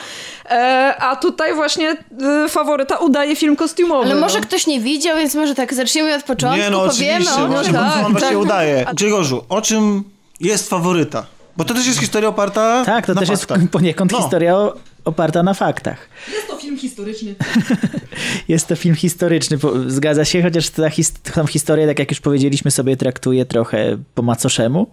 E, 0.51 0.95
a 0.99 1.17
tutaj 1.17 1.55
właśnie 1.55 1.97
e, 2.23 2.49
faworyta 2.49 2.97
udaje 2.97 3.37
film 3.37 3.57
kostiumowy. 3.57 4.05
Ale 4.05 4.15
może 4.15 4.39
no. 4.39 4.47
ktoś 4.47 4.67
nie 4.67 4.81
widział, 4.81 5.17
więc 5.17 5.35
może 5.35 5.55
tak 5.55 5.75
zacznijmy 5.75 6.15
od 6.15 6.23
początku, 6.23 6.61
Nie, 6.61 6.71
no 6.71 6.87
powiemy 6.87 7.15
oczywiście, 7.15 7.43
o 7.43 7.49
no, 7.49 7.55
bo 7.55 7.63
tak, 7.97 8.07
on 8.07 8.13
właśnie 8.13 8.29
tak. 8.29 8.39
udaje. 8.39 8.87
Grzegorzu, 8.95 9.45
o 9.49 9.63
czym 9.63 10.05
jest 10.41 10.69
faworyta? 10.71 11.27
Bo 11.57 11.65
to 11.65 11.75
też 11.75 11.87
jest 11.87 12.01
historia 12.01 12.29
oparta 12.29 12.83
Tak, 12.87 13.07
to 13.07 13.15
na 13.15 13.21
też 13.21 13.29
faktach. 13.29 13.59
jest 13.61 13.73
poniekąd 13.73 14.13
No. 14.13 14.19
historia 14.19 14.57
o, 14.57 14.75
oparta 15.05 15.43
na 15.43 15.55
faktach. 15.55 16.09
Jest 16.33 16.47
to 16.49 16.57
film 16.57 16.79
historyczny. 16.79 17.35
Jest 18.49 18.67
to 18.69 18.77
film 18.77 18.95
historyczny, 18.95 19.59
zgadza 19.87 20.25
się, 20.25 20.43
chociaż 20.43 20.71
ta 20.71 20.91
his, 20.91 21.13
tą 21.13 21.47
historię, 21.47 21.87
tak 21.87 21.99
jak 21.99 22.11
już 22.11 22.21
powiedzieliśmy 22.21 22.71
sobie, 22.71 22.97
traktuje 22.97 23.45
trochę 23.45 23.97
po 24.15 24.23
macoszemu. 24.23 24.87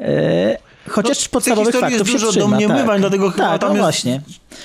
E, 0.00 0.56
chociaż 0.88 1.24
No, 1.24 1.28
podstawowych 1.32 1.74
faktów 1.74 1.98
jest 1.98 2.06
się 2.10 2.12
dużo 2.18 2.30
trzyma. 2.30 2.44
domniemywań, 2.44 2.86
tak. 2.86 3.00
dlatego 3.00 3.30
chyba 3.30 3.48
tak, 3.48 3.60
tam 3.60 3.68
no 3.68 3.74
jest 3.74 3.84
właśnie. 3.84 4.20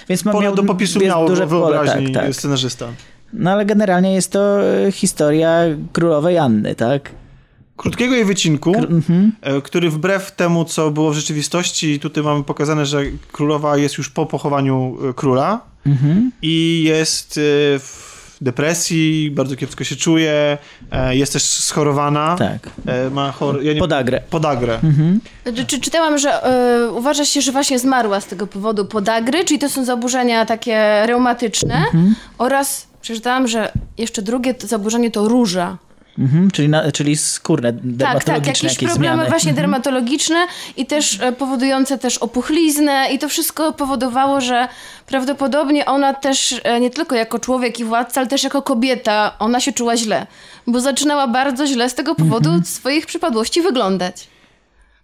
Więc 0.10 0.24
Pole 0.24 0.40
miał, 0.42 0.56
do 0.56 0.64
popisu 0.64 1.00
miało 1.00 1.28
duże 1.28 1.48
pole, 1.48 1.50
wyobraźni 1.74 2.12
tak, 2.14 2.26
tak. 2.26 2.36
scenarzysta. 2.36 2.88
No 3.34 3.52
ale 3.52 3.66
generalnie 3.66 4.14
jest 4.14 4.32
to 4.32 4.58
historia 4.92 5.60
królowej 5.94 6.38
Anny, 6.38 6.76
tak? 6.76 7.10
Krótkiego 7.78 8.16
jej 8.16 8.26
wycinku, 8.26 8.76
Mhm. 8.76 9.32
e, 9.42 9.62
który 9.62 9.90
wbrew 9.90 10.32
temu, 10.32 10.66
co 10.66 10.92
było 10.92 11.12
w 11.12 11.14
rzeczywistości, 11.14 12.00
tutaj 12.00 12.24
mamy 12.24 12.44
pokazane, 12.44 12.86
że 12.86 13.02
królowa 13.32 13.78
jest 13.78 13.98
już 13.98 14.10
po 14.10 14.26
pochowaniu 14.26 14.98
e, 15.10 15.14
króla 15.14 15.60
Mhm. 15.86 16.32
i 16.42 16.84
jest 16.88 17.38
e, 17.38 17.42
w 17.80 18.14
depresji, 18.42 19.32
bardzo 19.32 19.56
kiepsko 19.56 19.84
się 19.84 19.96
czuje, 19.96 20.58
jest 21.12 21.34
też 21.34 21.44
schorowana. 21.44 22.36
Tak. 22.40 22.70
Ma 23.12 23.32
chor... 23.32 23.64
ja 23.64 23.74
nie... 23.74 23.80
Podagrę. 23.80 24.22
Podagrę. 24.30 24.74
Mhm. 24.84 25.20
Czy, 25.56 25.66
czy 25.66 25.80
czytałam, 25.80 26.18
że 26.18 26.44
e, 26.44 26.92
uważa 26.92 27.26
się, 27.26 27.42
że 27.42 27.52
właśnie 27.52 27.80
zmarła 27.80 28.22
z 28.22 28.26
tego 28.26 28.48
powodu 28.48 28.86
podagry, 28.86 29.44
czyli 29.46 29.60
to 29.60 29.70
są 29.70 29.86
zaburzenia 29.86 30.46
takie 30.46 31.06
reumatyczne 31.06 31.76
Mhm. 31.76 32.16
oraz 32.38 32.88
przeczytałam, 33.02 33.48
że 33.48 33.72
jeszcze 33.98 34.22
drugie 34.22 34.54
to 34.54 34.68
zaburzenie 34.68 35.12
to 35.12 35.28
róża. 35.28 35.78
Mhm. 36.20 36.52
Czyli, 36.52 36.70
na, 36.70 36.92
czyli 36.92 37.18
skórne, 37.18 37.74
Tak, 37.74 37.82
dermatologiczne 37.84 38.34
tak, 38.34 38.48
jakieś, 38.48 38.64
jakieś 38.64 38.90
problemy 38.90 39.16
zmiany. 39.16 39.30
właśnie 39.30 39.54
dermatologiczne 39.54 40.48
i 40.78 40.86
też 40.86 41.20
e, 41.22 41.32
powodujące 41.32 41.98
też 41.98 42.18
opuchliznę 42.18 43.08
i 43.12 43.20
to 43.20 43.30
wszystko 43.30 43.74
powodowało, 43.74 44.42
że 44.42 44.68
prawdopodobnie 45.06 45.86
ona 45.86 46.14
też 46.14 46.62
e, 46.64 46.80
nie 46.80 46.90
tylko 46.90 47.16
jako 47.16 47.40
człowiek 47.40 47.80
i 47.80 47.84
władca, 47.84 48.22
ale 48.22 48.30
też 48.30 48.44
jako 48.44 48.62
kobieta, 48.62 49.36
ona 49.40 49.60
się 49.60 49.72
czuła 49.74 49.98
źle, 49.98 50.28
bo 50.68 50.80
zaczynała 50.80 51.28
bardzo 51.28 51.68
źle 51.68 51.90
z 51.90 51.96
tego 51.96 52.16
powodu 52.16 52.50
swoich 52.66 53.06
przypadłości 53.06 53.62
wyglądać. 53.62 54.33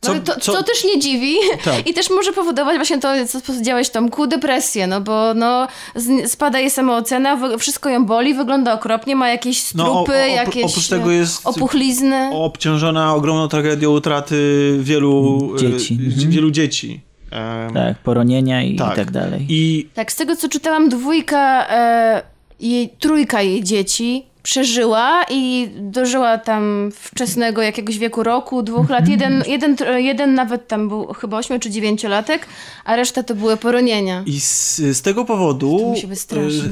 Co- 0.01 0.09
No, 0.09 0.15
ale 0.15 0.21
to, 0.21 0.39
co- 0.39 0.51
co 0.53 0.63
też 0.63 0.83
nie 0.83 0.99
dziwi 0.99 1.35
Tak. 1.63 1.87
i 1.87 1.93
też 1.93 2.09
może 2.09 2.33
powodować 2.33 2.75
właśnie 2.75 2.97
to, 2.99 3.07
co 3.27 3.41
powiedziałeś 3.41 3.89
Tomku, 3.89 4.27
depresję, 4.27 4.87
no 4.87 5.01
bo 5.01 5.33
no, 5.33 5.67
z, 5.95 6.31
spada 6.31 6.59
jej 6.59 6.69
samoocena, 6.69 7.57
wszystko 7.57 7.89
ją 7.89 8.05
boli, 8.05 8.33
wygląda 8.33 8.73
okropnie, 8.73 9.15
ma 9.15 9.29
jakieś 9.29 9.73
No, 9.73 9.83
o- 9.83 10.03
strupy, 10.03 10.19
o- 10.19 10.25
opr- 10.25 10.35
jakieś 10.35 10.63
oprócz 10.63 10.87
tego 10.87 11.11
e, 11.11 11.15
jest- 11.15 11.47
opuchlizny. 11.47 12.29
Obciążona 12.33 13.15
ogromną 13.15 13.47
tragedią 13.47 13.91
utraty 13.91 14.71
wielu 14.79 15.39
Dzieci. 15.57 15.97
e, 16.01 16.05
Mhm. 16.05 16.29
wielu 16.31 16.51
dzieci. 16.51 17.01
E, 17.31 17.69
Tak, 17.73 17.97
poronienia 17.97 18.63
i 18.63 18.75
tak. 18.75 18.93
i 18.93 18.95
tak 18.95 19.11
dalej. 19.11 19.45
I 19.49 19.87
Tak, 19.93 20.11
z 20.11 20.15
tego 20.15 20.35
co 20.35 20.49
czytałam, 20.49 20.89
dwójka, 20.89 21.67
e, 21.69 22.21
jej, 22.59 22.89
trójka 22.99 23.41
jej 23.41 23.63
dzieci 23.63 24.25
przeżyła 24.43 25.23
i 25.29 25.69
dożyła 25.79 26.37
tam 26.37 26.89
wczesnego 26.95 27.61
jakiegoś 27.61 27.97
wieku 27.97 28.23
roku, 28.23 28.63
dwóch 28.63 28.89
lat. 28.89 29.07
Jeden, 29.07 29.43
jeden, 29.47 29.75
tr- 29.75 29.95
jeden 29.95 30.33
nawet 30.33 30.67
tam 30.67 30.89
był 30.89 31.13
chyba 31.13 31.37
8 31.37 31.59
czy 31.59 31.69
9 31.69 32.03
latek, 32.03 32.45
a 32.85 32.95
reszta 32.95 33.23
to 33.23 33.35
były 33.35 33.57
poronienia. 33.57 34.23
I 34.25 34.39
z, 34.39 34.75
z 34.77 35.01
tego 35.01 35.25
powodu 35.25 35.79
To 35.79 35.85
musi 35.85 36.07
być 36.07 36.19
straszne. 36.19 36.69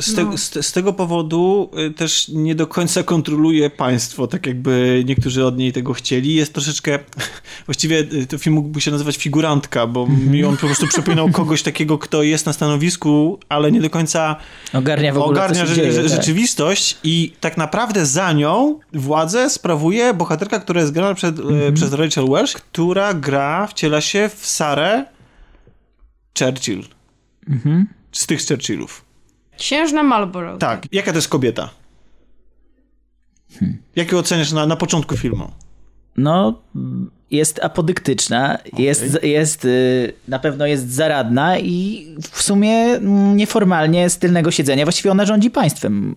Z, 0.00 0.14
te, 0.14 0.38
z, 0.38 0.66
z, 0.66 0.72
tego 0.72 0.92
powodu 0.92 1.70
y, 1.78 1.90
też 1.90 2.28
nie 2.28 2.54
do 2.54 2.66
końca 2.66 3.02
kontroluje 3.02 3.70
państwo, 3.70 4.26
tak 4.26 4.46
jakby 4.46 5.02
niektórzy 5.06 5.46
od 5.46 5.58
niej 5.58 5.72
tego 5.72 5.92
chcieli. 5.92 6.34
Jest 6.34 6.52
troszeczkę, 6.52 6.98
właściwie 7.66 7.98
y, 7.98 8.26
to 8.26 8.38
film 8.38 8.54
mógłby 8.54 8.80
się 8.80 8.90
nazywać 8.90 9.16
figurantka, 9.16 9.86
bo 9.86 10.06
mi 10.06 10.44
on 10.44 10.56
po 10.56 10.66
prostu 10.66 10.86
przypominał 10.86 11.30
kogoś 11.30 11.62
takiego, 11.62 11.98
kto 11.98 12.22
jest 12.22 12.46
na 12.46 12.52
stanowisku, 12.52 13.38
ale 13.48 13.72
nie 13.72 13.80
do 13.80 13.90
końca 13.90 14.36
ogarnia, 14.72 15.12
w 15.12 15.18
ogóle, 15.18 15.30
ogarnia 15.44 15.66
dzieje, 15.66 15.94
tak. 15.94 16.08
rzeczywistość 16.08 16.98
i 17.04 17.32
tak 17.40 17.56
naprawdę 17.56 18.06
za 18.06 18.32
nią 18.32 18.78
władzę 18.92 19.50
sprawuje 19.50 20.14
bohaterka, 20.14 20.60
która 20.60 20.80
jest 20.80 20.92
grana 20.92 21.14
przed, 21.14 21.38
mm 21.38 21.52
-hmm. 21.52 21.72
przez 21.72 21.92
Rachel 21.92 22.28
Welsh, 22.28 22.52
która 22.52 23.14
gra, 23.14 23.66
wciela 23.66 24.00
się 24.00 24.30
w 24.36 24.46
Sarę 24.46 25.04
Churchill. 26.38 26.84
Mhm. 27.48 27.86
Z 28.12 28.26
tych 28.26 28.46
Churchillów. 28.46 29.05
Księżna 29.58 30.02
Marlborough. 30.02 30.60
Tak. 30.60 30.86
Jaka 30.92 31.12
to 31.12 31.18
jest 31.18 31.28
kobieta? 31.28 31.70
Hmm. 33.60 33.78
Jak 33.96 34.12
ją 34.12 34.18
oceniasz 34.18 34.52
na, 34.52 34.66
na 34.66 34.76
początku 34.76 35.16
filmu? 35.16 35.50
No, 36.16 36.62
jest 37.30 37.64
apodyktyczna, 37.64 38.58
okay. 38.72 38.84
jest, 38.84 39.22
jest, 39.22 39.64
y, 39.64 40.12
na 40.28 40.38
pewno 40.38 40.66
jest 40.66 40.90
zaradna 40.90 41.58
i 41.58 42.06
w 42.32 42.42
sumie 42.42 42.70
mm, 42.70 43.36
nieformalnie 43.36 44.10
z 44.10 44.18
tylnego 44.18 44.50
siedzenia, 44.50 44.84
właściwie 44.84 45.10
ona 45.10 45.24
rządzi 45.24 45.50
państwem. 45.50 46.16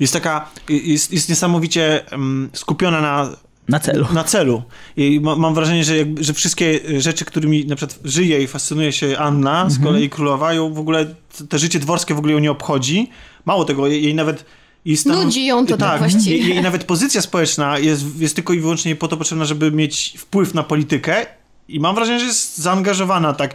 Jest 0.00 0.12
taka, 0.12 0.50
jest, 0.68 1.12
jest 1.12 1.28
niesamowicie 1.28 2.04
um, 2.12 2.50
skupiona 2.52 3.00
na 3.00 3.30
na 3.68 3.80
celu. 3.80 4.06
Na 4.12 4.24
celu. 4.24 4.62
I 4.96 5.20
ma, 5.20 5.36
mam 5.36 5.54
wrażenie, 5.54 5.84
że, 5.84 5.96
jak, 5.96 6.08
że 6.20 6.34
wszystkie 6.34 6.80
rzeczy, 7.00 7.24
którymi 7.24 7.66
na 7.66 7.76
przykład 7.76 7.98
żyje 8.04 8.42
i 8.42 8.46
fascynuje 8.46 8.92
się 8.92 9.18
Anna, 9.18 9.50
mhm. 9.50 9.70
z 9.70 9.84
kolei 9.84 10.10
królowa, 10.10 10.52
ją 10.52 10.74
w 10.74 10.78
ogóle, 10.78 11.14
te 11.48 11.58
życie 11.58 11.78
dworskie 11.78 12.14
w 12.14 12.18
ogóle 12.18 12.32
ją 12.32 12.38
nie 12.38 12.50
obchodzi. 12.50 13.10
Mało 13.44 13.64
tego, 13.64 13.86
jej, 13.86 14.04
jej 14.04 14.14
nawet 14.14 14.44
i 14.84 14.96
stan... 14.96 15.24
Nudzi 15.24 15.46
ją 15.46 15.66
to 15.66 15.76
tak, 15.76 15.90
tak 15.90 15.98
właściwie. 15.98 16.36
Jej, 16.38 16.48
jej 16.48 16.62
nawet 16.62 16.84
pozycja 16.84 17.22
społeczna 17.22 17.78
jest, 17.78 18.20
jest 18.20 18.34
tylko 18.34 18.52
i 18.52 18.60
wyłącznie 18.60 18.96
po 18.96 19.08
to 19.08 19.16
potrzebna, 19.16 19.44
żeby 19.44 19.72
mieć 19.72 20.14
wpływ 20.18 20.54
na 20.54 20.62
politykę 20.62 21.26
i 21.68 21.80
mam 21.80 21.94
wrażenie, 21.94 22.20
że 22.20 22.26
jest 22.26 22.58
zaangażowana 22.58 23.32
tak 23.32 23.54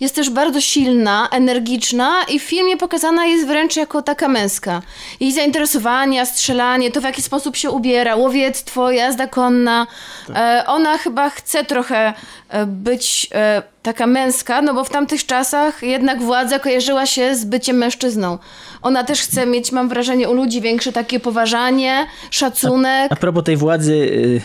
jest 0.00 0.14
też 0.14 0.30
bardzo 0.30 0.60
silna, 0.60 1.28
energiczna 1.32 2.12
i 2.28 2.38
w 2.38 2.42
filmie 2.42 2.76
pokazana 2.76 3.26
jest 3.26 3.46
wręcz 3.46 3.76
jako 3.76 4.02
taka 4.02 4.28
męska. 4.28 4.82
Jej 5.20 5.32
zainteresowania, 5.32 6.26
strzelanie, 6.26 6.90
to 6.90 7.00
w 7.00 7.04
jaki 7.04 7.22
sposób 7.22 7.56
się 7.56 7.70
ubiera, 7.70 8.16
łowiectwo, 8.16 8.90
jazda 8.90 9.26
konna. 9.26 9.86
Tak. 10.26 10.36
E, 10.36 10.66
ona 10.66 10.98
chyba 10.98 11.30
chce 11.30 11.64
trochę 11.64 12.14
e, 12.48 12.66
być 12.66 13.28
e, 13.34 13.62
taka 13.86 14.06
męska, 14.06 14.62
no 14.62 14.74
bo 14.74 14.84
w 14.84 14.90
tamtych 14.90 15.26
czasach 15.26 15.82
jednak 15.82 16.22
władza 16.22 16.58
kojarzyła 16.58 17.06
się 17.06 17.36
z 17.36 17.44
byciem 17.44 17.76
mężczyzną. 17.76 18.38
Ona 18.82 19.04
też 19.04 19.20
chce 19.20 19.46
mieć, 19.46 19.72
mam 19.72 19.88
wrażenie, 19.88 20.28
u 20.28 20.34
ludzi 20.34 20.60
większe 20.60 20.92
takie 20.92 21.20
poważanie, 21.20 22.06
szacunek. 22.30 23.12
A, 23.12 23.14
a 23.14 23.16
propos 23.16 23.44
tej 23.44 23.56
władzy 23.56 23.92
y, 23.92 24.40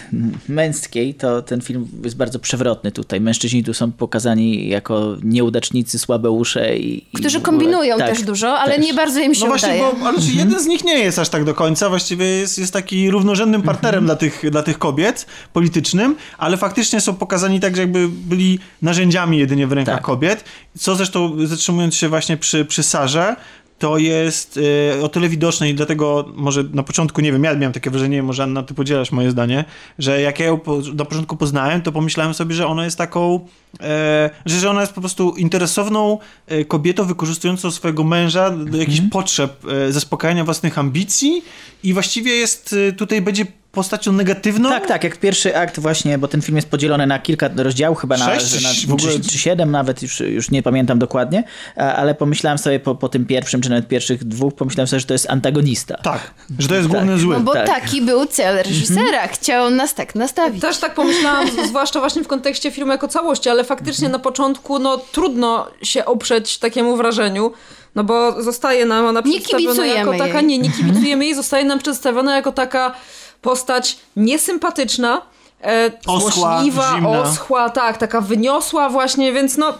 męskiej, 0.50 1.14
to 1.14 1.42
ten 1.42 1.62
film 1.62 1.88
jest 2.04 2.18
bardzo 2.18 2.40
przewrotny 2.40 2.92
tutaj. 2.92 3.22
Mężczyźni 3.22 3.64
tu 3.64 3.74
są 3.74 3.92
pokazani 3.92 4.70
jako 4.70 5.16
nieudacznicy, 5.24 6.00
słabeusze 6.00 6.78
i... 6.78 7.06
Którzy 7.16 7.38
i 7.38 7.42
kombinują 7.42 7.98
tak, 7.98 8.10
też 8.10 8.24
dużo, 8.24 8.60
ale 8.60 8.76
też. 8.76 8.86
nie 8.86 8.94
bardzo 8.94 9.20
im 9.20 9.36
się 9.36 9.42
no 9.42 9.48
właśnie, 9.48 9.70
udaje. 9.70 9.82
Bo, 9.82 10.08
ale 10.08 10.18
mhm. 10.18 10.38
jeden 10.38 10.60
z 10.60 10.66
nich 10.66 10.84
nie 10.84 11.00
jest 11.00 11.20
aż 11.20 11.30
tak 11.30 11.44
do 11.44 11.54
końca, 11.54 11.90
właściwie 11.90 12.26
jest, 12.26 12.60
jest 12.60 12.74
taki 12.74 13.12
równorzędnym 13.12 13.62
partnerem 13.62 14.04
mhm. 14.04 14.06
dla, 14.06 14.16
tych, 14.16 14.52
dla 14.52 14.64
tych 14.64 14.80
kobiet, 14.80 15.26
politycznym, 15.54 16.16
ale 16.38 16.58
faktycznie 16.58 17.02
są 17.02 17.16
pokazani 17.16 17.60
tak, 17.60 17.76
że 17.76 17.82
jakby 17.82 18.10
byli 18.10 18.60
narzędziami 18.82 19.31
jedynie 19.40 19.68
w 19.68 19.72
rękach 19.72 19.96
tak. 19.96 20.04
kobiet, 20.04 20.44
co 20.78 20.96
zresztą 20.96 21.46
zatrzymując 21.46 21.96
się 21.96 22.10
właśnie 22.10 22.38
przy, 22.38 22.66
przy 22.66 22.84
Sarze, 22.84 23.36
to 23.82 23.98
jest 23.98 24.58
y, 24.58 25.04
o 25.04 25.10
tyle 25.10 25.30
widoczne 25.30 25.70
i 25.70 25.76
dlatego 25.76 26.26
może 26.36 26.64
na 26.64 26.84
początku, 26.84 27.22
nie 27.22 27.32
wiem, 27.32 27.44
ja 27.44 27.56
miałem 27.56 27.74
takie 27.74 27.90
wrażenie, 27.90 28.24
może 28.24 28.44
Anna, 28.44 28.64
ty 28.64 28.74
podzielasz 28.74 29.12
moje 29.12 29.32
zdanie, 29.32 29.66
że 30.00 30.22
jak 30.22 30.40
ja 30.40 30.46
ją 30.46 30.58
po, 30.58 30.80
na 30.94 31.06
początku 31.06 31.38
poznałem, 31.38 31.82
to 31.82 31.92
pomyślałem 31.92 32.34
sobie, 32.34 32.56
że 32.56 32.68
ona 32.68 32.86
jest 32.86 32.98
taką, 32.98 33.48
e, 33.80 34.30
że, 34.46 34.60
że 34.60 34.70
ona 34.70 34.82
jest 34.82 34.94
po 34.94 35.02
prostu 35.02 35.36
interesowną 35.38 36.18
e, 36.48 36.66
kobietą 36.66 37.06
wykorzystującą 37.06 37.72
swojego 37.72 38.04
męża 38.04 38.50
do 38.50 38.78
jakichś 38.78 39.00
mm 39.00 39.10
-hmm. 39.10 39.14
potrzeb 39.14 39.66
zaspokajania 39.90 40.44
własnych 40.44 40.78
ambicji 40.78 41.44
i 41.84 41.94
właściwie 41.94 42.32
jest, 42.32 42.76
tutaj 42.98 43.22
będzie 43.22 43.46
postacią 43.72 44.12
negatywną? 44.12 44.70
Tak, 44.70 44.88
tak, 44.88 45.04
jak 45.04 45.18
pierwszy 45.18 45.58
akt 45.58 45.80
właśnie, 45.80 46.18
bo 46.18 46.28
ten 46.28 46.42
film 46.42 46.56
jest 46.56 46.70
podzielony 46.70 47.08
na 47.08 47.20
kilka 47.20 47.50
rozdziałów, 47.56 48.00
chyba 48.00 48.18
na, 48.18 48.26
Sześć, 48.26 48.64
na, 48.64 48.70
w 48.88 48.94
ogóle... 48.94 49.14
czy, 49.14 49.22
czy 49.22 49.38
siedem 49.38 49.72
nawet, 49.72 50.02
już, 50.02 50.20
już 50.20 50.52
nie 50.52 50.64
pamiętam 50.64 51.00
dokładnie, 51.00 51.44
ale 51.76 52.16
pomyślałem 52.16 52.58
sobie 52.58 52.80
po, 52.80 52.96
po 52.96 53.10
tym 53.10 53.26
pierwszym, 53.26 53.62
czy 53.62 53.70
nawet 53.70 53.88
pierwszych 53.88 54.24
dwóch, 54.24 54.56
pomyślałem 54.56 54.88
sobie, 54.88 55.00
że 55.00 55.06
to 55.06 55.14
jest 55.14 55.30
antagonista. 55.30 55.98
Tak, 55.98 56.34
że 56.60 56.68
to 56.68 56.76
jest 56.76 56.90
tak. 56.90 56.98
główny 56.98 57.20
zły. 57.20 57.34
No 57.36 57.40
bo 57.40 57.54
tak. 57.54 57.68
taki 57.68 58.02
był 58.02 58.26
cel 58.26 58.58
reżysera, 58.64 59.02
mhm. 59.02 59.30
chciał 59.30 59.70
nas 59.70 59.94
tak 59.94 60.16
nastawić. 60.16 60.62
Też 60.62 60.78
tak 60.78 60.94
pomyślałam, 60.94 61.48
zwłaszcza 61.68 62.00
właśnie 62.00 62.24
w 62.24 62.28
kontekście 62.28 62.72
filmu 62.72 62.92
jako 62.92 63.08
całości, 63.08 63.50
ale 63.50 63.64
faktycznie 63.64 64.06
mhm. 64.06 64.12
na 64.12 64.20
początku 64.20 64.80
no 64.80 64.98
trudno 64.98 65.68
się 65.84 66.06
oprzeć 66.06 66.58
takiemu 66.58 66.98
wrażeniu, 66.98 67.52
no 67.96 68.04
bo 68.04 68.42
zostaje 68.42 68.86
nam 68.86 69.06
ona 69.06 69.22
przedstawiona 69.22 69.86
jako 69.86 70.18
taka, 70.18 70.40
jej. 70.40 70.48
nie, 70.48 70.58
nie 70.58 70.72
kibicujemy 70.72 71.26
jej, 71.26 71.36
zostaje 71.36 71.66
nam 71.66 71.80
przedstawiona 71.80 72.36
jako 72.36 72.52
taka 72.52 72.96
postać 73.42 73.98
niesympatyczna, 74.16 75.22
e, 75.64 75.92
oschła, 76.08 76.32
złośliwa, 76.32 76.92
zimna. 76.96 77.10
oschła, 77.10 77.70
tak, 77.70 77.98
taka 77.98 78.22
wyniosła 78.22 78.90
właśnie, 78.90 79.34
więc 79.34 79.58
no 79.58 79.74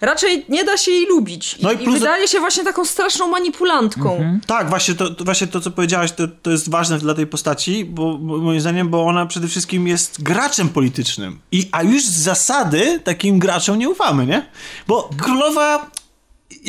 raczej 0.00 0.44
nie 0.48 0.64
da 0.64 0.76
się 0.76 0.90
jej 0.90 1.06
lubić. 1.06 1.56
No 1.62 1.72
i, 1.72 1.84
I 1.84 1.90
wydaje 1.90 2.28
się 2.28 2.40
właśnie 2.40 2.64
taką 2.64 2.84
straszną 2.84 3.28
manipulantką. 3.28 4.12
Mhm. 4.12 4.40
Tak, 4.46 4.68
właśnie 4.68 4.94
to, 4.94 5.10
to, 5.14 5.24
właśnie 5.24 5.46
to, 5.46 5.60
co 5.60 5.70
powiedziałaś, 5.70 6.12
to, 6.12 6.28
to 6.42 6.50
jest 6.50 6.70
ważne 6.70 6.98
dla 6.98 7.14
tej 7.14 7.26
postaci, 7.26 7.84
bo, 7.84 8.18
bo 8.18 8.38
moim 8.38 8.60
zdaniem, 8.60 8.88
bo 8.88 9.06
ona 9.06 9.26
przede 9.26 9.48
wszystkim 9.48 9.88
jest 9.88 10.22
graczem 10.22 10.68
politycznym. 10.68 11.38
I, 11.52 11.68
a 11.72 11.82
już 11.82 12.04
z 12.04 12.18
zasady 12.18 13.00
takim 13.04 13.38
graczom 13.38 13.78
nie 13.78 13.88
ufamy, 13.88 14.26
nie? 14.26 14.46
Bo 14.86 15.10
królowa 15.18 15.90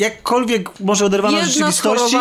jakkolwiek 0.00 0.80
może 0.80 1.04
oderwana 1.04 1.38
od 1.38 1.44
rzeczywistości, 1.44 2.16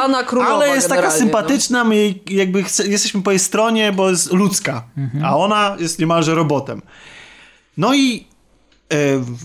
ale 0.47 0.69
jest 0.69 0.89
taka 0.89 1.07
no. 1.07 1.11
sympatyczna, 1.11 1.83
my 1.83 1.95
jej, 1.95 2.23
jakby 2.29 2.63
chce, 2.63 2.87
jesteśmy 2.87 3.21
po 3.21 3.31
jej 3.31 3.39
stronie, 3.39 3.91
bo 3.91 4.09
jest 4.09 4.33
ludzka, 4.33 4.83
mhm. 4.97 5.25
a 5.25 5.37
ona 5.37 5.75
jest 5.79 5.99
niemalże 5.99 6.35
robotem. 6.35 6.81
No 7.77 7.93
i 7.93 8.27
e, 8.93 8.95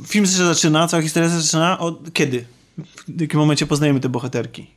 film 0.09 0.27
się 0.27 0.33
zaczyna, 0.33 0.89
cała 0.89 1.03
historia 1.03 1.29
się 1.29 1.41
zaczyna 1.41 1.79
od 1.79 2.13
kiedy? 2.13 2.45
W 3.09 3.21
jakim 3.21 3.41
momencie 3.41 3.67
poznajemy 3.67 4.01
te 4.01 4.09
bohaterki? 4.09 4.71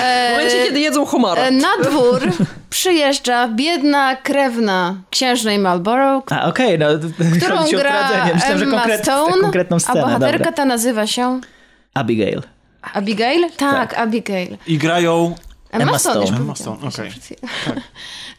E, 0.00 0.28
w 0.28 0.38
momencie, 0.38 0.64
kiedy 0.64 0.80
jedzą 0.80 1.06
homara. 1.06 1.42
E, 1.42 1.50
na 1.50 1.68
dwór 1.82 2.20
przyjeżdża 2.70 3.48
biedna 3.48 4.16
krewna 4.16 5.02
księżnej 5.10 5.58
Marlborough. 5.58 6.32
A, 6.32 6.48
okej, 6.48 6.76
okay, 6.76 6.78
no, 6.78 7.08
którą 7.36 7.80
gra 7.80 8.24
Myślałem, 8.34 8.58
że 8.58 8.66
konkret, 8.66 9.02
Stone, 9.02 9.40
konkretną 9.40 9.78
scenę. 9.78 10.00
A 10.00 10.04
bohaterka 10.04 10.38
dobra. 10.38 10.52
ta 10.52 10.64
nazywa 10.64 11.06
się... 11.06 11.40
Abigail. 11.94 12.42
Abigail? 12.94 13.50
Tak, 13.56 13.90
tak. 13.90 13.98
Abigail. 13.98 14.56
I 14.66 14.78
grają 14.78 15.34
Emma, 15.70 15.84
Emma 15.84 15.98
Stone. 15.98 16.26
Stone. 16.26 16.40
Emma 16.40 16.54
Stone, 16.54 16.76
okej. 16.76 17.08
Okay. 17.08 17.48
Tak. 17.64 17.80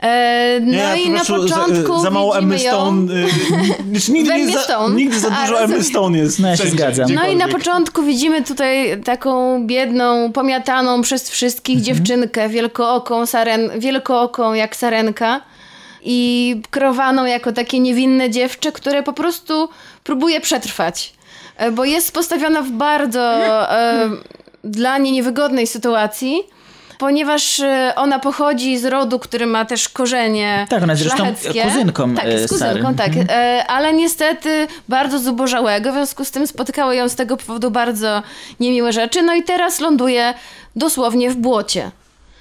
E, 0.04 0.60
no 0.62 0.72
nie, 0.72 1.04
i 1.04 1.10
na 1.10 1.26
początku 1.26 1.96
za, 1.96 2.02
za 2.02 2.10
mało 2.10 2.38
Emmy 2.38 2.60
Stone. 2.60 3.14
Y, 3.14 4.12
nigdy, 4.12 4.38
nie 4.38 4.60
za, 4.60 4.88
nigdy 4.96 5.20
za 5.20 5.30
dużo 5.30 5.62
Emmy 5.62 5.84
Stone 5.84 6.18
jest. 6.18 6.40
No 6.40 6.48
ja 6.48 6.58
się 6.58 6.70
zgadzam. 6.70 7.14
No 7.14 7.28
i 7.28 7.36
na 7.36 7.48
początku 7.48 8.04
widzimy 8.04 8.44
tutaj 8.44 9.02
taką 9.04 9.68
biedną, 9.68 10.32
pomiataną 10.32 11.02
przez 11.02 11.30
wszystkich 11.30 11.78
mhm. 11.78 11.86
dziewczynkę, 11.86 12.50
wielkooką, 12.50 13.26
saren, 13.26 13.80
wielkooką 13.80 14.54
jak 14.54 14.76
sarenka 14.76 15.42
i 16.02 16.62
krowaną 16.70 17.26
jako 17.26 17.52
takie 17.52 17.80
niewinne 17.80 18.30
dziewczę, 18.30 18.72
które 18.72 19.04
po 19.04 19.14
prostu 19.14 19.70
próbuje 20.04 20.42
przetrwać. 20.42 21.14
E, 21.58 21.72
bo 21.72 21.86
jest 21.86 22.14
postawiona 22.14 22.62
w 22.62 22.72
bardzo 22.72 23.22
e, 23.72 24.10
dla 24.64 24.98
niej 24.98 25.14
niewygodnej 25.14 25.68
sytuacji 25.68 26.44
ponieważ 27.02 27.60
e, 27.60 27.94
ona 27.96 28.20
pochodzi 28.20 28.78
z 28.78 28.86
rodu, 28.86 29.20
który 29.20 29.46
ma 29.46 29.66
też 29.66 29.90
korzenie 29.90 30.66
Tak, 30.70 30.84
ona 30.84 30.94
jest 30.94 31.04
zresztą 31.04 31.26
kuzynką 31.64 32.16
Tak, 32.16 32.26
jest 32.26 32.50
kuzynką, 32.50 32.84
Sary. 32.84 32.96
tak. 32.98 33.08
Mhm. 33.08 33.66
Ale 33.68 33.94
niestety 33.94 34.68
bardzo 34.90 35.20
zubożałego, 35.20 35.92
w 35.92 35.94
związku 35.94 36.26
z 36.26 36.32
tym 36.32 36.48
spotkały 36.48 36.96
ją 36.96 37.10
z 37.10 37.16
tego 37.16 37.38
powodu 37.38 37.72
bardzo 37.72 38.24
niemiłe 38.60 38.94
rzeczy. 38.94 39.22
No 39.22 39.36
i 39.36 39.44
teraz 39.44 39.80
ląduje 39.80 40.34
dosłownie 40.76 41.32
w 41.32 41.36
błocie. 41.36 41.92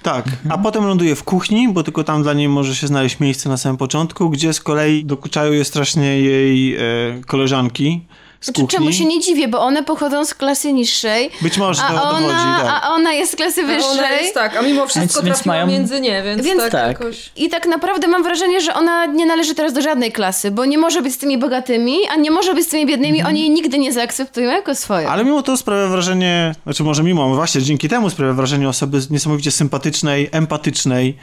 Tak, 0.03 0.25
a 0.49 0.57
potem 0.57 0.85
ląduje 0.85 1.15
w 1.15 1.23
kuchni, 1.23 1.69
bo 1.69 1.83
tylko 1.83 2.03
tam 2.03 2.23
dla 2.23 2.33
niej 2.33 2.49
może 2.49 2.75
się 2.75 2.87
znaleźć 2.87 3.19
miejsce 3.19 3.49
na 3.49 3.57
samym 3.57 3.77
początku, 3.77 4.29
gdzie 4.29 4.53
z 4.53 4.59
kolei 4.59 5.05
dokuczają 5.05 5.51
je 5.51 5.65
strasznie 5.65 6.21
jej 6.21 6.75
e, 6.75 6.79
koleżanki, 7.27 8.05
z 8.41 8.45
Znaczy, 8.45 8.61
kuchni. 8.61 8.77
czemu 8.77 8.91
się 8.91 9.05
nie 9.05 9.19
dziwię, 9.19 9.47
bo 9.47 9.59
one 9.61 9.83
pochodzą 9.83 10.25
z 10.25 10.33
klasy 10.33 10.73
niższej. 10.73 11.29
Być 11.41 11.57
może 11.57 11.81
to 11.81 11.87
a 11.87 12.09
ona, 12.09 12.19
chodzi, 12.19 12.63
tak. 12.67 12.81
a 12.83 12.89
ona 12.93 13.13
jest 13.13 13.31
z 13.31 13.35
klasy 13.35 13.61
A 13.61 13.63
Ona 13.63 13.73
wyższej. 13.75 14.21
jest 14.21 14.33
tak, 14.33 14.57
a 14.57 14.61
mimo 14.61 14.87
wszystko 14.87 14.99
Więc- 15.01 15.25
więc 15.25 15.37
trafiła 15.37 15.55
mają- 15.55 15.67
między 15.67 16.01
nie, 16.01 16.23
więc, 16.23 16.45
Więc 16.45 16.61
tak, 16.61 16.71
tak. 16.71 16.87
jakoś... 16.99 17.31
I 17.35 17.49
tak 17.49 17.65
naprawdę 17.65 18.07
mam 18.07 18.23
wrażenie, 18.23 18.61
że 18.61 18.73
ona 18.73 19.05
nie 19.05 19.25
należy 19.25 19.55
teraz 19.55 19.73
do 19.73 19.81
żadnej 19.81 20.11
klasy, 20.11 20.51
bo 20.51 20.65
nie 20.65 20.77
może 20.77 21.01
być 21.01 21.13
z 21.13 21.17
tymi 21.17 21.37
bogatymi, 21.37 21.95
a 22.11 22.15
nie 22.15 22.31
może 22.31 22.53
być 22.53 22.65
z 22.65 22.69
tymi 22.69 22.85
biednymi. 22.85 23.23
Oni 23.23 23.39
jej 23.41 23.49
nigdy 23.49 23.77
nie 23.77 23.93
zaakceptują 23.93 24.51
jako 24.51 24.75
swoje. 24.75 25.09
Ale 25.09 25.25
mimo 25.25 25.43
to 25.43 25.57
sprawia 25.57 25.87
wrażenie, 25.87 26.55
znaczy 26.63 26.83
może 26.83 27.03
mimo, 27.03 27.35
właśnie 27.35 27.61
dzięki 27.61 27.89
temu 27.89 28.09
sprawia 28.09 28.33
wrażenie 28.33 28.69
osoby 28.69 28.99
niesamowicie 29.09 29.51
sympatycznej, 29.51 30.29
empatycznej, 30.31 31.17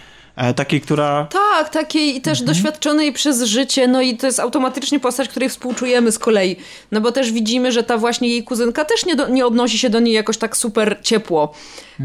takiej, 0.56 0.80
która... 0.80 1.26
Tak, 1.30 1.68
takiej 1.68 2.16
i 2.16 2.20
też 2.20 2.42
doświadczonej 2.42 3.12
przez 3.12 3.42
życie, 3.42 3.88
no 3.88 4.00
i 4.00 4.16
to 4.16 4.26
jest 4.26 4.40
automatycznie 4.40 5.00
postać, 5.00 5.28
której 5.28 5.48
współczujemy 5.48 6.12
z 6.12 6.18
kolei. 6.18 6.56
No 6.92 7.00
bo 7.00 7.12
też 7.12 7.32
widzimy, 7.32 7.72
że 7.72 7.82
ta 7.82 7.98
właśnie 7.98 8.28
jej 8.28 8.44
kuzynka 8.44 8.84
też 8.84 9.06
nie, 9.06 9.16
do, 9.16 9.28
nie 9.28 9.46
odnosi 9.46 9.78
się 9.78 9.90
do 9.90 10.00
niej 10.00 10.14
jakoś 10.14 10.38
tak 10.38 10.56
super 10.56 10.98
ciepło. 11.02 11.52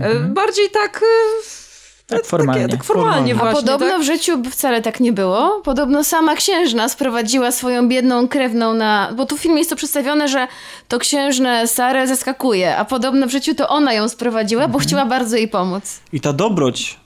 E, 0.01 0.15
Bardziej 0.19 0.69
tak... 0.69 1.01
e, 1.01 2.07
Tak 2.07 2.25
formalnie. 2.25 2.61
Takie, 2.61 2.77
tak 2.77 2.83
formalnie 2.83 3.33
A 3.33 3.37
właśnie. 3.37 3.55
podobno 3.61 3.89
tak? 3.89 4.01
w 4.01 4.03
życiu 4.03 4.43
wcale 4.51 4.81
tak 4.81 4.99
nie 4.99 5.13
było. 5.13 5.61
Podobno 5.63 6.03
sama 6.03 6.35
księżna 6.35 6.89
sprowadziła 6.89 7.51
swoją 7.51 7.87
biedną 7.87 8.27
krewną 8.27 8.73
na... 8.73 9.13
Bo 9.15 9.25
tu 9.25 9.37
w 9.37 9.39
filmie 9.41 9.57
jest 9.57 9.69
to 9.69 9.75
przedstawione, 9.75 10.27
że 10.27 10.47
to 10.87 10.99
księżnę 10.99 11.67
Sarę 11.67 12.07
zaskakuje, 12.07 12.77
a 12.77 12.85
podobno 12.85 13.27
w 13.27 13.31
życiu 13.31 13.55
to 13.55 13.69
ona 13.69 13.93
ją 13.93 14.09
sprowadziła, 14.09 14.67
bo 14.67 14.79
chciała 14.79 15.05
bardzo 15.05 15.35
jej 15.37 15.47
pomóc. 15.47 15.99
I 16.13 16.21
ta 16.21 16.33
dobroć, 16.33 17.02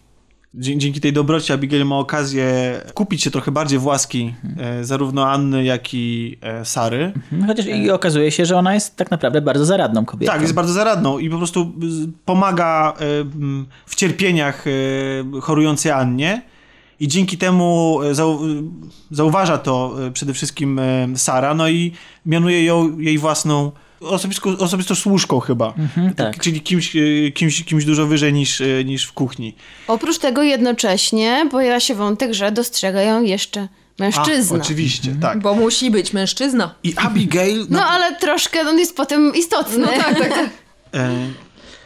dzięki 0.53 1.01
tej 1.01 1.13
dobroci 1.13 1.53
Abigail 1.53 1.85
ma 1.85 1.97
okazję 1.97 2.47
kupić 2.93 3.23
się 3.23 3.31
trochę 3.31 3.51
bardziej 3.51 3.79
w 3.79 3.85
łaski 3.85 4.35
e, 4.57 4.83
zarówno 4.83 5.29
Anny, 5.29 5.63
jak 5.63 5.93
i 5.93 6.37
e, 6.41 6.65
Sary. 6.65 7.13
No, 7.31 7.47
Chociaż 7.47 7.65
i 7.65 7.91
okazuje 7.91 8.31
się, 8.31 8.45
że 8.45 8.57
ona 8.57 8.73
jest 8.73 8.95
tak 8.95 9.11
naprawdę 9.11 9.41
bardzo 9.41 9.65
zaradną 9.65 10.05
kobietą. 10.05 10.31
Tak, 10.31 10.41
jest 10.41 10.53
bardzo 10.53 10.73
zaradną 10.73 11.19
i 11.19 11.29
po 11.29 11.37
prostu 11.37 11.73
pomaga 12.25 12.93
e, 12.93 13.03
w 13.85 13.95
cierpieniach 13.95 14.65
e, 14.67 15.41
chorującej 15.41 15.91
Annie. 15.91 16.41
I 16.99 17.07
dzięki 17.07 17.37
temu 17.37 17.99
e, 18.01 18.15
zau, 18.15 18.39
zauważa 19.11 19.57
to 19.57 19.95
e, 20.07 20.11
przede 20.11 20.33
wszystkim 20.33 20.79
e, 20.79 21.07
Sara, 21.15 21.53
no 21.53 21.69
i 21.69 21.91
mianuje 22.25 22.63
ją 22.63 22.99
jej 22.99 23.17
własną 23.17 23.71
osobistą, 24.01 24.57
osobistą 24.57 24.95
służką 24.95 25.39
chyba. 25.39 25.73
tak. 26.15 26.39
Czyli 26.39 26.61
kimś, 26.61 26.95
e, 26.95 27.31
kimś, 27.31 27.63
kimś 27.63 27.85
dużo 27.85 28.07
wyżej 28.07 28.33
niż, 28.33 28.61
e, 28.61 28.83
niż 28.85 29.05
w 29.05 29.13
kuchni. 29.13 29.55
Oprócz 29.87 30.17
tego 30.17 30.43
jednocześnie 30.43 31.47
pojawia 31.51 31.79
się 31.79 31.95
wątek, 31.95 32.33
że 32.33 32.51
dostrzega 32.51 33.01
ją 33.01 33.23
jeszcze 33.23 33.67
mężczyzna. 33.99 34.57
A, 34.57 34.61
oczywiście, 34.61 35.15
tak. 35.21 35.39
Bo 35.39 35.55
musi 35.55 35.91
być 35.91 36.13
mężczyzna. 36.13 36.75
I 36.83 36.93
Abigail, 36.95 37.65
No 37.69 37.85
ale 37.85 38.15
troszkę 38.15 38.61
on 38.61 38.79
jest 38.79 38.95
potem 38.95 39.35
istotny. 39.35 39.77
No 39.77 39.87
tak, 39.87 40.19
tak, 40.19 40.29
tak. 40.29 40.49
e, 40.93 41.09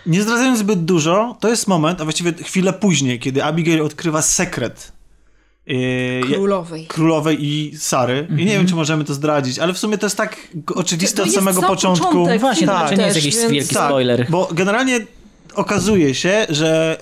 nie 0.05 0.21
zdradzając 0.21 0.59
zbyt 0.59 0.85
dużo, 0.85 1.37
to 1.39 1.49
jest 1.49 1.67
moment, 1.67 2.01
a 2.01 2.03
właściwie 2.03 2.33
chwilę 2.33 2.73
później, 2.73 3.19
kiedy 3.19 3.43
Abigail 3.43 3.81
odkrywa 3.81 4.21
sekret 4.21 4.91
Królowej. 6.33 6.85
królowej 6.87 7.37
i 7.45 7.77
Sary. 7.77 8.27
I 8.29 8.45
nie 8.45 8.53
wiem, 8.57 8.67
czy 8.67 8.75
możemy 8.75 9.03
to 9.03 9.13
zdradzić, 9.13 9.59
ale 9.59 9.73
w 9.73 9.77
sumie 9.77 9.97
to 9.97 10.05
jest 10.05 10.17
tak 10.17 10.37
oczywiste 10.75 11.17
To 11.17 11.21
od 11.23 11.27
jest 11.27 11.37
samego 11.39 11.61
sam 11.61 11.69
początku. 11.69 12.05
początek 12.07 12.41
Właśnie, 12.41 12.67
filmu 12.67 12.81
to 12.89 12.95
nie 12.95 13.03
jest 13.03 13.15
jakiś 13.15 13.35
więc- 13.37 13.51
wielki 13.51 13.75
Tak, 13.75 13.89
spoiler. 13.89 14.27
bo 14.29 14.49
generalnie 14.51 14.99
okazuje 15.55 16.15
się, 16.15 16.45
że 16.49 16.97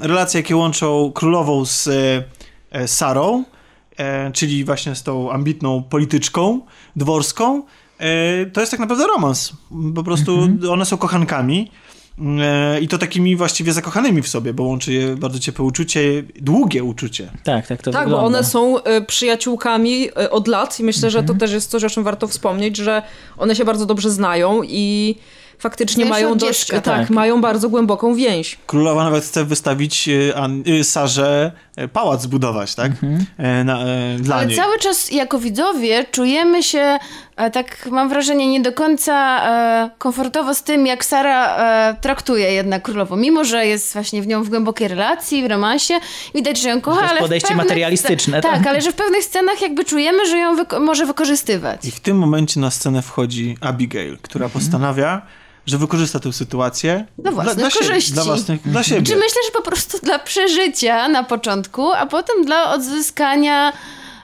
relacje, 0.00 0.40
jakie 0.40 0.56
łączą 0.56 1.12
królową 1.14 1.64
z 1.64 1.88
e, 2.72 2.88
Sarą, 2.88 3.44
e, 3.96 4.32
czyli 4.32 4.64
właśnie 4.64 4.94
z 4.94 5.02
tą 5.02 5.30
ambitną 5.32 5.82
polityczką 5.82 6.60
dworską, 6.96 7.62
e, 7.98 8.46
to 8.46 8.60
jest 8.60 8.70
tak 8.70 8.80
naprawdę 8.80 9.06
romans. 9.06 9.52
Po 9.94 10.02
prostu 10.02 10.48
one 10.70 10.84
są 10.84 10.96
kochankami. 10.96 11.70
E, 12.40 12.80
I 12.80 12.88
to 12.88 12.98
takimi 12.98 13.36
właściwie 13.36 13.72
zakochanymi 13.72 14.22
w 14.22 14.28
sobie, 14.28 14.52
bo 14.54 14.62
łączy 14.62 14.92
je 14.92 15.16
bardzo 15.16 15.38
ciepłe 15.38 15.64
uczucie, 15.64 16.00
długie 16.40 16.84
uczucie. 16.84 17.30
Tak, 17.44 17.66
tak 17.66 17.82
to 17.82 17.90
Tak, 17.90 18.04
wygląda. 18.04 18.22
bo 18.22 18.26
one 18.26 18.44
są 18.44 18.82
e, 18.82 19.00
przyjaciółkami 19.00 20.08
e, 20.16 20.30
od 20.30 20.48
lat 20.48 20.80
i 20.80 20.84
myślę, 20.84 21.10
że 21.10 21.22
to 21.22 21.34
też 21.34 21.52
jest 21.52 21.70
coś, 21.70 21.84
o 21.84 21.90
czym 21.90 22.04
warto 22.04 22.28
wspomnieć, 22.28 22.76
że 22.76 23.02
one 23.36 23.56
się 23.56 23.64
bardzo 23.64 23.86
dobrze 23.86 24.10
znają 24.10 24.60
i 24.64 25.14
faktycznie 25.58 26.04
mają 26.04 26.38
dość, 26.38 26.66
tak, 26.66 26.84
Tak. 26.84 27.10
mają 27.10 27.40
bardzo 27.40 27.68
głęboką 27.68 28.14
więź. 28.14 28.58
Królowa 28.66 29.04
nawet 29.04 29.24
chce 29.24 29.44
wystawić 29.44 30.08
An- 30.34 30.64
Sarze 30.82 31.52
pałac 31.92 32.22
zbudować, 32.22 32.74
tak? 32.74 32.92
E, 33.38 33.64
na, 33.64 33.78
e, 33.84 34.16
dla 34.18 34.36
Ale 34.36 34.46
niej. 34.46 34.56
cały 34.56 34.78
czas 34.78 35.12
jako 35.12 35.38
widzowie 35.38 36.04
czujemy 36.10 36.62
się, 36.62 36.98
e, 37.36 37.50
tak 37.50 37.86
mam 37.90 38.08
wrażenie, 38.08 38.46
nie 38.48 38.60
do 38.60 38.72
końca 38.72 39.40
e, 39.84 39.90
komfortowo 39.98 40.54
z 40.54 40.62
tym, 40.62 40.86
jak 40.86 41.04
Sara 41.04 41.56
e, 41.56 41.96
traktuje 42.00 42.52
jednak 42.52 42.82
królową. 42.82 43.16
Mimo, 43.16 43.44
że 43.44 43.66
jest 43.66 43.92
właśnie 43.92 44.22
w 44.22 44.26
nią 44.26 44.42
w 44.44 44.48
głębokiej 44.48 44.88
relacji, 44.88 45.42
w 45.42 45.46
romansie, 45.46 45.94
widać, 46.34 46.60
że 46.60 46.68
ją 46.68 46.80
kocha, 46.80 46.96
To 46.96 47.02
jest 47.02 47.12
ale 47.12 47.20
podejście 47.20 47.48
pewnych 47.48 47.66
materialistyczne, 47.66 48.40
tak? 48.40 48.52
Tak, 48.52 48.66
ale 48.66 48.80
że 48.80 48.92
w 48.92 48.94
pewnych 48.94 49.24
scenach 49.24 49.60
jakby 49.62 49.84
czujemy, 49.84 50.26
że 50.28 50.38
ją 50.38 50.56
wyko- 50.56 50.80
może 50.80 51.06
wykorzystywać. 51.06 51.84
I 51.84 51.90
w 51.90 52.00
tym 52.00 52.18
momencie 52.18 52.60
na 52.60 52.70
scenę 52.70 53.02
wchodzi 53.02 53.56
Abigail, 53.60 54.18
która 54.22 54.48
postanawia, 54.48 55.22
że 55.66 55.78
wykorzysta 55.78 56.20
tę 56.20 56.32
sytuację 56.32 57.04
Dla 57.18 57.32
własnych 57.32 57.72
siebie, 57.72 57.86
korzyści. 57.88 58.12
Dla, 58.12 58.24
własnych, 58.24 58.62
dla 58.62 58.82
siebie. 58.82 59.02
Czy 59.02 59.14
myślę, 59.16 59.40
że 59.46 59.50
po 59.52 59.62
prostu 59.62 59.98
dla 60.02 60.18
przeżycia 60.18 61.08
na 61.08 61.22
początku, 61.24 61.92
a 61.92 62.06
potem 62.06 62.44
dla 62.44 62.72
odzyskania 62.72 63.72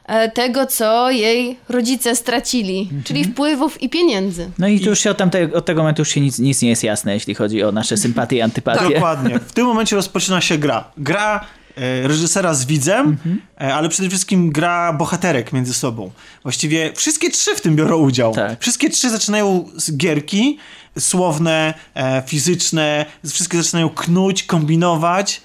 e, 0.06 0.30
tego, 0.30 0.66
co 0.66 1.10
jej 1.10 1.58
rodzice 1.68 2.16
stracili, 2.16 2.78
Mhm. 2.80 3.02
czyli 3.02 3.24
wpływów 3.24 3.82
i 3.82 3.88
pieniędzy. 3.88 4.50
No 4.58 4.68
i 4.68 4.80
tu 4.80 4.88
już 4.88 4.98
się 5.00 5.10
od, 5.10 5.16
tamte, 5.18 5.52
od 5.54 5.64
tego 5.64 5.82
momentu 5.82 6.00
już 6.00 6.08
się 6.08 6.20
nic, 6.20 6.38
nic 6.38 6.62
nie 6.62 6.68
jest 6.68 6.84
jasne, 6.84 7.14
jeśli 7.14 7.34
chodzi 7.34 7.62
o 7.62 7.72
nasze 7.72 7.96
sympatie 7.96 8.36
i 8.36 8.40
antypatie. 8.42 8.94
Dokładnie. 8.94 9.38
W 9.48 9.52
tym 9.52 9.66
momencie 9.66 9.96
rozpoczyna 9.96 10.40
się 10.40 10.58
gra. 10.58 10.84
Gra 10.96 11.46
e, 11.76 12.08
reżysera 12.08 12.54
z 12.54 12.64
widzem, 12.66 13.16
e, 13.60 13.74
ale 13.74 13.88
przede 13.88 14.08
wszystkim 14.08 14.50
gra 14.52 14.92
bohaterek 14.92 15.52
między 15.52 15.74
sobą. 15.74 16.10
Właściwie 16.42 16.92
wszystkie 16.96 17.30
trzy 17.30 17.54
w 17.54 17.60
tym 17.60 17.76
biorą 17.76 17.96
udział. 17.96 18.34
Tak. 18.34 18.60
Wszystkie 18.60 18.90
trzy 18.90 19.10
zaczynają 19.10 19.68
z 19.76 19.96
gierki, 19.96 20.58
słowne, 20.98 21.74
e, 21.94 22.22
fizyczne, 22.26 23.06
wszystkie 23.26 23.62
zaczynają 23.62 23.88
knuć, 23.88 24.42
kombinować. 24.42 25.40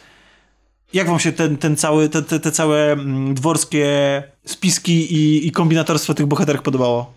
Jak 0.93 1.07
wam 1.07 1.19
się 1.19 1.31
ten, 1.31 1.57
ten 1.57 1.75
cały, 1.75 2.09
te, 2.09 2.21
te, 2.21 2.39
te 2.39 2.51
całe 2.51 2.91
mm, 2.91 3.33
dworskie 3.33 4.23
spiski 4.45 5.13
i, 5.13 5.47
i 5.47 5.51
kombinatorstwo 5.51 6.13
tych 6.13 6.25
bohaterek 6.25 6.61
podobało? 6.61 7.13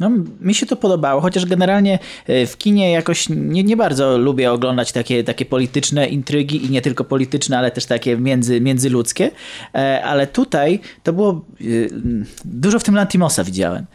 No, 0.00 0.10
mi 0.40 0.54
się 0.54 0.66
to 0.66 0.76
podobało, 0.76 1.20
chociaż 1.20 1.46
generalnie 1.46 1.98
e, 2.26 2.46
w 2.46 2.58
kinie 2.58 2.90
jakoś 2.90 3.28
nie, 3.28 3.64
nie 3.64 3.76
bardzo 3.76 4.18
lubię 4.18 4.52
oglądać 4.52 4.92
takie, 4.92 5.24
takie 5.24 5.44
polityczne 5.44 6.06
intrygi 6.06 6.66
i 6.66 6.70
nie 6.70 6.82
tylko 6.82 7.04
polityczne, 7.04 7.58
ale 7.58 7.70
też 7.70 7.86
takie 7.86 8.16
między, 8.16 8.60
międzyludzkie. 8.60 9.30
E, 9.74 10.04
Ale 10.04 10.26
tutaj 10.26 10.80
to 11.02 11.12
było. 11.12 11.44
e, 11.60 11.64
Dużo 12.44 12.78
w 12.78 12.82
tym 12.84 12.94
Lantimosa 12.94 13.44
widziałem. 13.44 13.86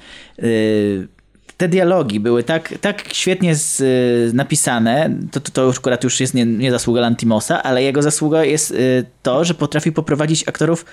Te 1.58 1.68
dialogi 1.68 2.20
były 2.20 2.44
tak, 2.44 2.74
tak 2.82 3.14
świetnie 3.14 3.56
z, 3.56 3.82
e, 3.82 4.36
napisane, 4.36 5.10
to, 5.32 5.40
to, 5.40 5.52
to 5.52 5.70
akurat 5.78 6.04
już 6.04 6.20
jest 6.20 6.34
nie, 6.34 6.46
nie 6.46 6.72
zasługa 6.72 7.02
Lantimosa, 7.02 7.64
ale 7.64 7.84
jego 7.84 8.02
zasługa 8.02 8.44
jest 8.44 8.72
e, 8.72 8.76
to, 9.24 9.46
że 9.46 9.54
potrafi 9.54 9.92
poprowadzić 9.92 10.48
aktorów 10.48 10.86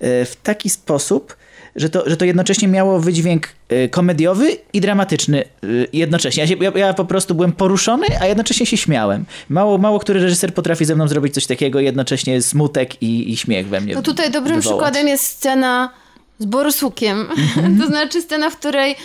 e, 0.00 0.24
w 0.24 0.36
taki 0.36 0.70
sposób, 0.70 1.36
że 1.76 1.90
to, 1.90 2.02
że 2.06 2.16
to 2.16 2.24
jednocześnie 2.24 2.68
miało 2.68 3.00
wydźwięk 3.00 3.48
y, 3.72 3.88
komediowy 3.88 4.56
i 4.72 4.80
dramatyczny 4.80 5.44
y, 5.64 5.88
jednocześnie. 5.92 6.40
Ja, 6.42 6.46
się, 6.46 6.56
ja, 6.60 6.72
ja 6.74 6.94
po 6.94 7.04
prostu 7.04 7.34
byłem 7.34 7.52
poruszony, 7.52 8.06
a 8.20 8.26
jednocześnie 8.26 8.66
się 8.66 8.76
śmiałem. 8.76 9.24
Mało, 9.48 9.78
mało 9.78 9.98
który 9.98 10.20
reżyser 10.20 10.54
potrafi 10.54 10.84
ze 10.84 10.94
mną 10.94 11.08
zrobić 11.08 11.34
coś 11.34 11.46
takiego, 11.46 11.80
jednocześnie 11.80 12.42
smutek 12.42 13.02
i, 13.02 13.32
i 13.32 13.36
śmiech 13.36 13.68
we 13.68 13.80
mnie 13.80 13.94
No 13.94 14.02
tutaj 14.02 14.30
dobrym 14.30 14.56
wywołać. 14.56 14.64
przykładem 14.64 15.08
jest 15.08 15.24
scena 15.24 15.90
z 16.38 16.44
Borsukiem. 16.44 17.20
Mhm. 17.20 17.78
to 17.80 17.86
znaczy 17.86 18.22
scena, 18.22 18.50
w 18.50 18.56
której 18.56 18.96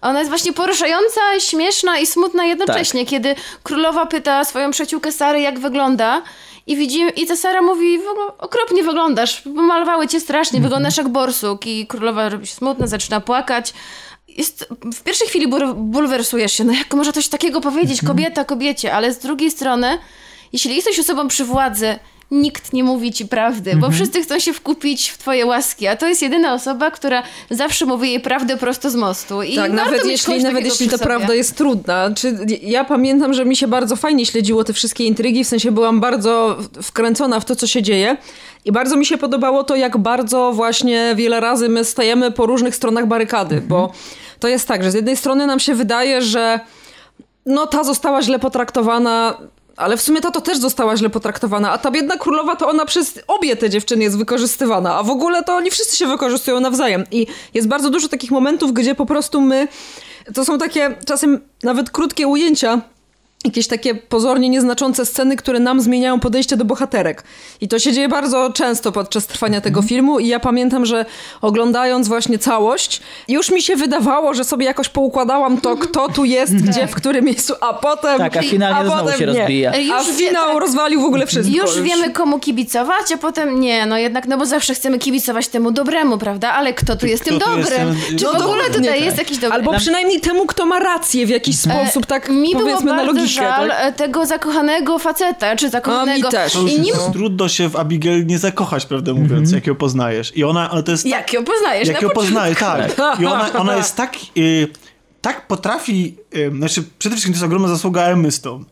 ona 0.00 0.18
jest 0.18 0.30
właśnie 0.30 0.52
poruszająca, 0.52 1.20
śmieszna 1.38 1.98
i 1.98 2.06
smutna 2.06 2.44
jednocześnie, 2.44 3.00
Tak. 3.00 3.10
kiedy 3.10 3.34
królowa 3.62 4.06
pyta 4.06 4.44
swoją 4.44 4.70
przyjaciółkę 4.70 5.12
Sarę, 5.12 5.40
jak 5.40 5.58
wygląda. 5.58 6.22
I 6.66 6.76
widzimy, 6.76 7.10
i 7.10 7.26
ta 7.26 7.36
Sara 7.36 7.62
mówi, 7.62 7.98
w 7.98 8.08
ogóle 8.08 8.26
okropnie 8.38 8.82
wyglądasz, 8.82 9.40
pomalowały 9.40 10.08
cię 10.08 10.20
strasznie, 10.20 10.56
Mhm. 10.56 10.62
wyglądasz 10.62 10.96
jak 10.96 11.08
borsuk. 11.08 11.66
I 11.66 11.86
królowa 11.86 12.28
robi 12.28 12.46
się 12.46 12.54
smutna, 12.54 12.86
zaczyna 12.86 13.20
płakać. 13.20 13.74
Jest, 14.28 14.68
w 14.94 15.02
pierwszej 15.02 15.28
chwili 15.28 15.48
bul- 15.48 15.74
bulwersujesz 15.74 16.52
się, 16.52 16.64
no 16.64 16.72
jak 16.72 16.94
można 16.94 17.12
coś 17.12 17.28
takiego 17.28 17.60
powiedzieć, 17.60 17.98
Mhm. 18.00 18.08
kobieta 18.08 18.44
kobiecie, 18.44 18.94
ale 18.94 19.12
z 19.12 19.18
drugiej 19.18 19.50
strony, 19.50 19.98
jeśli 20.52 20.76
jesteś 20.76 20.98
osobą 20.98 21.28
przy 21.28 21.44
władzy 21.44 21.98
nikt 22.30 22.72
nie 22.72 22.84
mówi 22.84 23.12
ci 23.12 23.26
prawdy, 23.26 23.76
bo 23.76 23.90
wszyscy 23.90 24.22
chcą 24.22 24.38
się 24.38 24.52
wkupić 24.52 25.08
w 25.08 25.18
twoje 25.18 25.46
łaski, 25.46 25.86
a 25.86 25.96
to 25.96 26.08
jest 26.08 26.22
jedyna 26.22 26.54
osoba, 26.54 26.90
która 26.90 27.22
zawsze 27.50 27.86
mówi 27.86 28.10
jej 28.10 28.20
prawdę 28.20 28.56
prosto 28.56 28.90
z 28.90 28.94
mostu. 28.94 29.42
I 29.42 29.56
Tak, 29.56 29.72
nawet 29.72 30.04
jeśli, 30.06 30.42
nawet 30.42 30.64
jeśli 30.64 30.88
ta 30.88 30.98
prawda 30.98 31.34
jest 31.34 31.56
trudna. 31.56 32.10
Czy, 32.14 32.36
ja 32.62 32.84
pamiętam, 32.84 33.34
że 33.34 33.44
mi 33.44 33.56
się 33.56 33.68
bardzo 33.68 33.96
fajnie 33.96 34.26
śledziło 34.26 34.64
te 34.64 34.72
wszystkie 34.72 35.04
intrygi, 35.04 35.44
w 35.44 35.48
sensie 35.48 35.72
byłam 35.72 36.00
bardzo 36.00 36.56
wkręcona 36.82 37.40
w 37.40 37.44
to, 37.44 37.56
co 37.56 37.66
się 37.66 37.82
dzieje. 37.82 38.16
I 38.64 38.72
bardzo 38.72 38.96
mi 38.96 39.06
się 39.06 39.18
podobało 39.18 39.64
to, 39.64 39.76
jak 39.76 39.98
bardzo 39.98 40.52
właśnie 40.52 41.12
wiele 41.16 41.40
razy 41.40 41.68
my 41.68 41.84
stajemy 41.84 42.30
po 42.30 42.46
różnych 42.46 42.76
stronach 42.76 43.06
barykady, 43.06 43.60
bo 43.60 43.92
to 44.40 44.48
jest 44.48 44.68
tak, 44.68 44.84
że 44.84 44.90
z 44.90 44.94
jednej 44.94 45.16
strony 45.16 45.46
nam 45.46 45.60
się 45.60 45.74
wydaje, 45.74 46.22
że 46.22 46.60
no 47.46 47.66
ta 47.66 47.84
została 47.84 48.22
źle 48.22 48.38
potraktowana, 48.38 49.38
ale 49.78 49.96
w 49.96 50.02
sumie 50.02 50.20
ta 50.20 50.30
to 50.30 50.40
też 50.40 50.58
została 50.58 50.96
źle 50.96 51.10
potraktowana, 51.10 51.70
a 51.70 51.78
ta 51.78 51.90
biedna 51.90 52.16
królowa 52.16 52.56
to 52.56 52.68
ona 52.68 52.86
przez 52.86 53.18
obie 53.26 53.56
te 53.56 53.70
dziewczyny 53.70 54.04
jest 54.04 54.18
wykorzystywana, 54.18 54.94
a 54.94 55.02
w 55.02 55.10
ogóle 55.10 55.44
to 55.44 55.54
oni 55.54 55.70
wszyscy 55.70 55.96
się 55.96 56.06
wykorzystują 56.06 56.60
nawzajem. 56.60 57.04
I 57.10 57.26
jest 57.54 57.68
bardzo 57.68 57.90
dużo 57.90 58.08
takich 58.08 58.30
momentów, 58.30 58.72
gdzie 58.72 58.94
po 58.94 59.06
prostu 59.06 59.40
my, 59.40 59.68
to 60.34 60.44
są 60.44 60.58
takie 60.58 60.94
czasem 61.06 61.40
nawet 61.62 61.90
krótkie 61.90 62.26
ujęcia, 62.26 62.80
jakieś 63.48 63.66
takie 63.66 63.94
pozornie 63.94 64.48
nieznaczące 64.48 65.06
sceny, 65.06 65.36
które 65.36 65.60
nam 65.60 65.80
zmieniają 65.80 66.20
podejście 66.20 66.56
do 66.56 66.64
bohaterek. 66.64 67.24
I 67.60 67.68
to 67.68 67.78
się 67.78 67.92
dzieje 67.92 68.08
bardzo 68.08 68.52
często 68.52 68.92
podczas 68.92 69.26
trwania 69.26 69.60
tego 69.60 69.82
filmu 69.82 70.18
i 70.18 70.28
ja 70.28 70.40
pamiętam, 70.40 70.86
że 70.86 71.04
oglądając 71.40 72.08
właśnie 72.08 72.38
całość, 72.38 73.00
już 73.28 73.50
mi 73.50 73.62
się 73.62 73.76
wydawało, 73.76 74.34
że 74.34 74.44
sobie 74.44 74.66
jakoś 74.66 74.88
poukładałam 74.88 75.60
to, 75.60 75.76
kto 75.76 76.08
tu 76.08 76.24
jest, 76.24 76.54
gdzie, 76.56 76.86
w 76.86 76.94
którym 76.94 77.24
miejscu, 77.24 77.54
a 77.60 77.74
potem... 77.74 78.18
Tak, 78.18 78.36
a 78.36 78.42
finalnie 78.42 78.90
znowu 78.90 79.04
potem 79.04 79.18
się 79.18 79.26
nie. 79.26 79.38
rozbija. 79.38 79.72
A 79.72 79.76
już 79.76 80.06
finał 80.16 80.48
tak. 80.48 80.60
rozwalił 80.60 81.00
w 81.00 81.04
ogóle 81.04 81.26
wszystko. 81.26 81.56
Już 81.56 81.80
wiemy, 81.80 82.10
komu 82.10 82.38
kibicować, 82.38 83.12
a 83.14 83.18
potem 83.18 83.60
nie, 83.60 83.86
no 83.86 83.98
jednak, 83.98 84.26
no 84.26 84.38
bo 84.38 84.46
zawsze 84.46 84.74
chcemy 84.74 84.98
kibicować 84.98 85.48
temu 85.48 85.70
dobremu, 85.70 86.18
prawda? 86.18 86.52
Ale 86.52 86.72
kto 86.74 86.96
tu 86.96 87.06
jest 87.06 87.24
tym 87.24 87.38
kto 87.38 87.50
tu 87.50 87.58
jest 87.58 87.70
dobrym? 87.70 87.96
tym- 88.08 88.18
Czy 88.18 88.24
No 88.24 88.32
w 88.32 88.42
ogóle 88.42 88.64
tutaj 88.64 88.84
tak. 88.88 89.00
jest 89.04 89.18
jakiś 89.18 89.38
dobry? 89.38 89.54
Albo 89.56 89.74
przynajmniej 89.78 90.20
temu, 90.20 90.46
kto 90.46 90.66
ma 90.66 90.78
rację 90.78 91.26
w 91.26 91.28
jakiś 91.30 91.56
sposób, 91.58 92.06
tak 92.06 92.28
E, 92.28 92.32
Mi 92.32 92.50
było 92.50 92.62
powiedzmy 92.62 92.90
na. 92.90 93.02
Żal 93.38 93.68
tak? 93.68 93.78
e, 93.80 93.92
tego 93.92 94.26
zakochanego 94.26 94.98
faceta, 94.98 95.56
czy 95.56 95.70
zakochanego. 95.70 96.28
A, 96.28 96.30
mi 96.30 96.32
też. 96.32 96.52
To 96.52 96.62
I 96.62 96.64
nim... 96.64 96.84
jest 96.84 97.12
trudno 97.12 97.48
się 97.48 97.68
w 97.68 97.76
Abigail 97.76 98.26
nie 98.26 98.38
zakochać, 98.38 98.86
prawdę 98.86 99.14
mówiąc, 99.14 99.52
jak 99.52 99.66
ją 99.66 99.74
poznajesz. 99.74 100.36
I 100.36 100.44
ona, 100.44 100.70
ale 100.70 100.82
to 100.82 100.92
jest 100.92 101.06
Jak 101.06 101.32
ją 101.32 101.44
poznajesz? 101.44 101.88
jak 101.88 102.02
ją 102.02 102.08
tak. 102.96 103.20
I 103.20 103.26
ona, 103.26 103.52
ona 103.52 103.76
jest 103.76 103.96
tak, 103.96 104.16
y, 104.36 104.68
tak 105.20 105.46
potrafi, 105.46 106.16
y, 106.36 106.50
znaczy 106.56 106.84
przede 106.98 107.14
wszystkim 107.14 107.32
to 107.32 107.36
jest 107.36 107.44
ogromna 107.44 107.68
zasługa 107.68 108.02
Emmy 108.02 108.30
Stone, 108.30 108.64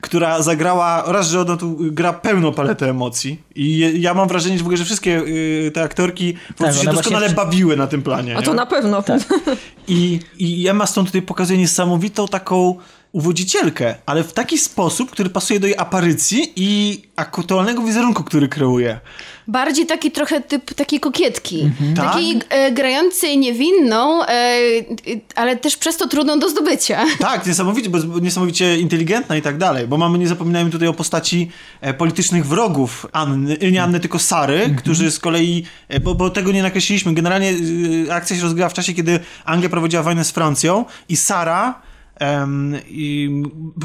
która 0.00 0.42
zagrała, 0.42 1.04
raz, 1.06 1.28
że 1.28 1.40
ona 1.40 1.56
tu 1.56 1.76
gra 1.80 2.12
pełną 2.12 2.52
paletę 2.52 2.90
emocji 2.90 3.42
i 3.54 3.78
je, 3.78 3.92
ja 3.92 4.14
mam 4.14 4.28
wrażenie, 4.28 4.56
że 4.56 4.62
w 4.62 4.66
ogóle, 4.66 4.76
że 4.76 4.84
wszystkie 4.84 5.18
y, 5.18 5.70
te 5.74 5.82
aktorki 5.82 6.34
po 6.48 6.54
prostu 6.54 6.82
się 6.82 6.90
ona 6.90 6.96
doskonale 6.96 7.26
właśnie- 7.26 7.44
bawiły 7.44 7.76
na 7.76 7.86
tym 7.86 8.02
planie. 8.02 8.36
A 8.36 8.42
to 8.42 8.50
nie? 8.50 8.56
na 8.56 8.66
pewno. 8.66 9.02
I, 9.88 10.20
I 10.38 10.68
Emma 10.68 10.86
Stone 10.86 11.06
tutaj 11.06 11.22
pokazuje 11.22 11.58
niesamowitą 11.58 12.28
taką 12.28 12.78
uwodzicielkę, 13.14 13.94
ale 14.06 14.24
w 14.24 14.32
taki 14.32 14.58
sposób, 14.58 15.10
który 15.10 15.30
pasuje 15.30 15.60
do 15.60 15.66
jej 15.66 15.76
aparycji 15.78 16.52
i 16.56 17.02
aktualnego 17.16 17.82
wizerunku, 17.82 18.24
który 18.24 18.48
kreuje. 18.48 19.00
Bardziej 19.48 19.86
taki 19.86 20.10
trochę 20.10 20.40
typ 20.40 20.74
takiej 20.74 21.00
kokietki. 21.00 21.70
Tak. 21.96 22.06
Takiej 22.06 22.40
e, 22.48 22.72
grającej 22.72 23.38
niewinną, 23.38 24.22
e, 24.22 24.28
e, 24.28 24.84
ale 25.34 25.56
też 25.56 25.76
przez 25.76 25.96
to 25.96 26.08
trudną 26.08 26.38
do 26.38 26.48
zdobycia. 26.48 27.04
Tak, 27.18 27.46
niesamowicie, 27.46 27.90
bo 27.90 27.98
jest 27.98 28.08
niesamowicie 28.22 28.78
inteligentna 28.78 29.36
i 29.36 29.42
tak 29.42 29.58
dalej, 29.58 29.86
bo 29.86 29.96
mamy, 29.96 30.18
nie 30.18 30.28
zapominajmy 30.28 30.70
tutaj 30.70 30.88
o 30.88 30.92
postaci 30.92 31.50
e, 31.80 31.94
politycznych 31.94 32.46
wrogów 32.46 33.06
Anny, 33.12 33.58
e, 33.60 33.70
nie 33.70 33.82
Anny, 33.82 34.00
tylko 34.00 34.18
Sary, 34.18 34.74
którzy 34.78 35.10
z 35.10 35.18
kolei, 35.18 35.64
e, 35.88 36.00
bo, 36.00 36.14
bo 36.14 36.30
tego 36.30 36.52
nie 36.52 36.62
nakreśliliśmy, 36.62 37.14
generalnie 37.14 37.54
e, 38.08 38.14
akcja 38.14 38.36
się 38.36 38.42
rozgrywa 38.42 38.68
w 38.68 38.74
czasie, 38.74 38.94
kiedy 38.94 39.20
Anglia 39.44 39.68
prowadziła 39.68 40.02
wojnę 40.02 40.24
z 40.24 40.30
Francją 40.30 40.84
i 41.08 41.16
Sara, 41.16 41.93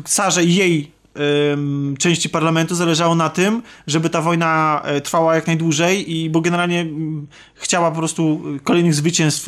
Sarze 0.06 0.43
i 0.43 0.56
jej 0.56 0.91
części 1.97 2.30
parlamentu 2.30 2.76
zależało 2.76 3.15
na 3.15 3.30
tym, 3.30 3.61
żeby 3.88 4.10
ta 4.10 4.22
wojna 4.22 4.81
e, 4.85 5.01
trwała 5.01 5.35
jak 5.35 5.47
najdłużej 5.47 6.15
i 6.15 6.30
bo 6.30 6.41
generalnie 6.41 6.85
chciała 7.56 7.91
po 7.91 7.97
prostu 7.97 8.41
kolejnych 8.64 8.93
zwycięstw 8.93 9.47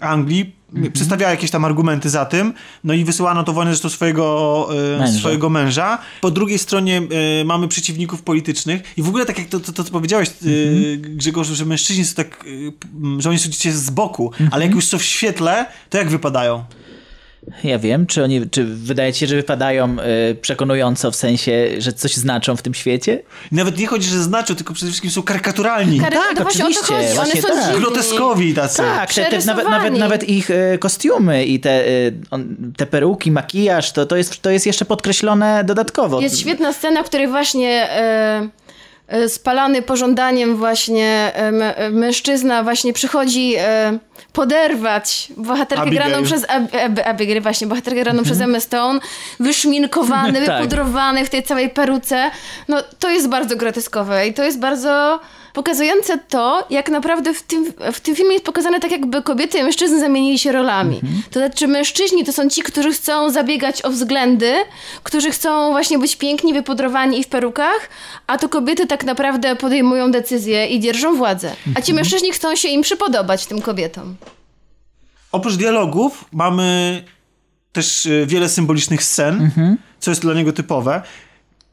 Anglii, 0.00 0.62
przedstawiała 0.92 1.30
jakieś 1.30 1.50
tam 1.50 1.64
argumenty 1.64 2.10
za 2.10 2.24
tym, 2.24 2.52
no 2.84 2.94
i 2.94 3.04
wysyłano 3.04 3.44
to 3.44 3.52
wojnę 3.52 3.70
zresztą 3.70 3.88
swojego 3.88 4.68
e, 4.94 4.98
Męża. 4.98 5.18
swojego 5.18 5.50
męża. 5.50 5.98
Po 6.20 6.30
drugiej 6.30 6.58
stronie 6.58 7.02
e, 7.40 7.44
mamy 7.44 7.68
przeciwników 7.68 8.22
politycznych 8.22 8.82
i 8.96 9.02
w 9.02 9.08
ogóle 9.08 9.26
tak 9.26 9.38
jak 9.38 9.48
to, 9.48 9.60
to, 9.60 9.72
to 9.72 9.84
powiedziałeś 9.84 10.28
e, 10.28 10.32
Grzegorzu, 10.96 11.54
że 11.54 11.64
mężczyźni 11.64 12.04
są 12.04 12.14
tak, 12.14 12.44
że 13.18 13.28
oni 13.28 13.38
są 13.38 13.48
gdzieś 13.48 13.74
z 13.74 13.90
boku, 13.90 14.32
ale 14.50 14.64
jak 14.64 14.74
już 14.74 14.84
są 14.84 14.98
w 14.98 15.04
świetle, 15.04 15.66
to 15.90 15.98
jak 15.98 16.10
wypadają? 16.10 16.64
Ja 17.64 17.78
wiem, 17.78 18.06
czy 18.06 18.24
oni, 18.24 18.50
czy 18.50 18.64
wydaje 18.64 19.12
ci 19.12 19.20
się, 19.20 19.26
że 19.26 19.36
wypadają 19.36 19.96
y, 20.30 20.34
przekonująco 20.34 21.10
w 21.10 21.16
sensie, 21.16 21.68
że 21.78 21.92
coś 21.92 22.14
znaczą 22.14 22.56
w 22.56 22.62
tym 22.62 22.74
świecie? 22.74 23.22
Nawet 23.52 23.78
nie 23.78 23.86
chodzi, 23.86 24.08
że 24.08 24.22
znaczą, 24.22 24.54
tylko 24.54 24.74
przede 24.74 24.90
wszystkim 24.90 25.10
są 25.10 25.22
karykaturalni. 25.22 26.00
Kary- 26.00 26.12
tak, 26.12 26.36
to 26.36 26.42
właśnie 26.42 26.66
o 26.66 26.68
to 26.68 26.80
oczywiście. 26.80 26.94
One 26.94 27.14
właśnie 27.14 27.42
są 27.42 27.48
tak. 27.48 27.76
Groteskowi 27.76 28.54
tacy. 28.54 28.76
Tak, 28.76 29.14
te, 29.14 29.24
te, 29.24 29.44
nawet, 29.44 29.68
nawet, 29.68 29.98
nawet 29.98 30.28
ich 30.28 30.50
e, 30.50 30.78
kostiumy 30.78 31.44
i 31.44 31.60
te, 31.60 31.70
e, 31.86 31.90
on, 32.30 32.72
te 32.76 32.86
peruki, 32.86 33.30
makijaż, 33.30 33.92
to, 33.92 34.06
to, 34.06 34.16
jest, 34.16 34.42
to 34.42 34.50
jest 34.50 34.66
jeszcze 34.66 34.84
podkreślone 34.84 35.64
dodatkowo. 35.64 36.20
Jest 36.20 36.40
świetna 36.40 36.72
scena, 36.72 37.02
w 37.02 37.06
której 37.06 37.28
właśnie 37.28 37.90
e, 37.90 38.02
e, 38.02 38.48
spalany 39.28 39.82
pożądaniem 39.82 40.56
właśnie 40.56 41.06
e, 41.08 41.76
e, 41.76 41.90
mężczyzna 41.90 42.62
właśnie 42.62 42.92
przychodzi 42.92 43.54
e, 43.58 43.98
poderwać 44.32 45.28
bohaterkę 45.36 45.82
Abigail. 45.82 46.10
graną 46.10 46.24
przez 46.24 46.44
Ab, 46.50 46.62
Ab, 46.84 47.06
Abigail, 47.06 47.42
właśnie 47.42 47.66
bohaterkę 47.66 48.00
graną 48.00 48.22
przez 48.22 48.40
Emma 48.40 48.60
Stone, 48.60 49.00
wyszminkowany, 49.40 50.42
Tak. 50.46 50.56
wypudrowany 50.56 51.24
w 51.24 51.30
tej 51.30 51.42
całej 51.42 51.70
peruce. 51.70 52.30
No 52.68 52.76
to 52.98 53.10
jest 53.10 53.28
bardzo 53.28 53.56
groteskowe 53.56 54.26
i 54.28 54.34
to 54.34 54.42
jest 54.44 54.58
bardzo 54.58 55.20
pokazujące 55.52 56.18
to, 56.18 56.66
jak 56.70 56.88
naprawdę 56.90 57.34
w 57.34 57.42
tym, 57.42 57.72
w 57.92 58.00
tym 58.00 58.16
filmie 58.16 58.32
jest 58.32 58.44
pokazane 58.44 58.80
tak, 58.80 58.90
jakby 58.90 59.22
kobiety 59.22 59.58
i 59.58 59.62
mężczyzn 59.62 60.00
zamienili 60.00 60.38
się 60.38 60.52
rolami. 60.52 61.00
To 61.30 61.40
znaczy 61.40 61.68
mężczyźni 61.68 62.24
to 62.24 62.32
są 62.32 62.48
ci, 62.48 62.62
którzy 62.62 62.92
chcą 62.92 63.30
zabiegać 63.30 63.84
o 63.84 63.90
względy, 63.90 64.52
którzy 65.02 65.30
chcą 65.30 65.70
właśnie 65.70 65.98
być 65.98 66.16
piękni, 66.16 66.54
wypudrowani 66.54 67.20
i 67.20 67.24
w 67.24 67.28
perukach, 67.28 67.88
a 68.26 68.38
to 68.38 68.48
kobiety 68.48 68.86
tak 68.86 69.04
naprawdę 69.04 69.56
podejmują 69.56 70.10
decyzje 70.10 70.66
i 70.66 70.80
dzierżą 70.80 71.16
władzę. 71.16 71.56
A 71.74 71.82
ci 71.82 71.94
mężczyźni 71.94 72.32
chcą 72.32 72.56
się 72.56 72.68
im 72.68 72.82
przypodobać, 72.82 73.46
tym 73.46 73.62
kobietom. 73.62 74.16
Oprócz 75.32 75.54
dialogów 75.54 76.24
mamy 76.32 77.02
też 77.72 78.06
y, 78.06 78.26
wiele 78.26 78.48
symbolicznych 78.48 79.04
scen, 79.04 79.50
co 80.00 80.10
jest 80.10 80.20
dla 80.22 80.34
niego 80.34 80.52
typowe. 80.52 81.02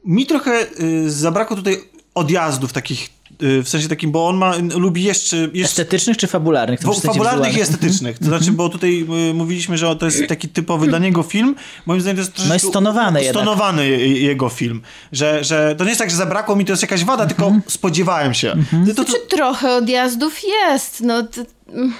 Mi 0.05 0.25
trochę 0.25 0.67
y, 0.79 1.11
zabrakło 1.11 1.55
tutaj 1.55 1.77
odjazdów 2.15 2.73
takich, 2.73 3.09
w 3.39 3.69
sensie 3.69 3.87
takim, 3.87 4.11
bo 4.11 4.27
on 4.27 4.37
ma, 4.37 4.53
lubi 4.75 5.03
jeszcze... 5.03 5.37
jeszcze 5.37 5.63
Estetycznych 5.63 6.17
czy 6.17 6.27
fabularnych? 6.27 6.79
Sensie 6.79 7.01
fabularnych 7.01 7.57
i 7.57 7.61
estetycznych. 7.61 8.19
To 8.19 8.25
znaczy, 8.25 8.51
bo 8.51 8.69
tutaj 8.69 9.05
y, 9.29 9.33
mówiliśmy, 9.33 9.77
że 9.77 9.95
to 9.95 10.05
jest 10.05 10.27
taki 10.27 10.49
typowy 10.49 10.87
dla 10.87 10.99
niego 10.99 11.23
film. 11.23 11.55
Moim 11.85 12.01
zdaniem 12.01 12.15
to 12.15 12.21
jest 12.21 12.31
troszeczkę 12.33 12.49
No 12.49 12.55
jest 12.55 12.67
stonowany 12.67 13.23
jednak. 13.23 13.43
stonowany 13.43 13.87
je- 13.87 14.21
jego 14.21 14.49
film. 14.49 14.81
Że, 15.11 15.43
że 15.43 15.75
to 15.77 15.83
nie 15.83 15.89
jest 15.89 15.99
tak, 15.99 16.09
że 16.09 16.15
zabrakło 16.17 16.55
mi, 16.55 16.65
to 16.65 16.71
jest 16.71 16.81
jakaś 16.81 17.05
wada, 17.05 17.25
tylko 17.25 17.53
spodziewałem 17.67 18.33
się. 18.33 18.55
To, 18.87 19.05
to, 19.05 19.13
Czy 19.13 19.19
trochę 19.29 19.75
odjazdów 19.75 20.43
jest? 20.43 21.01
No, 21.01 21.23
to, 21.23 21.41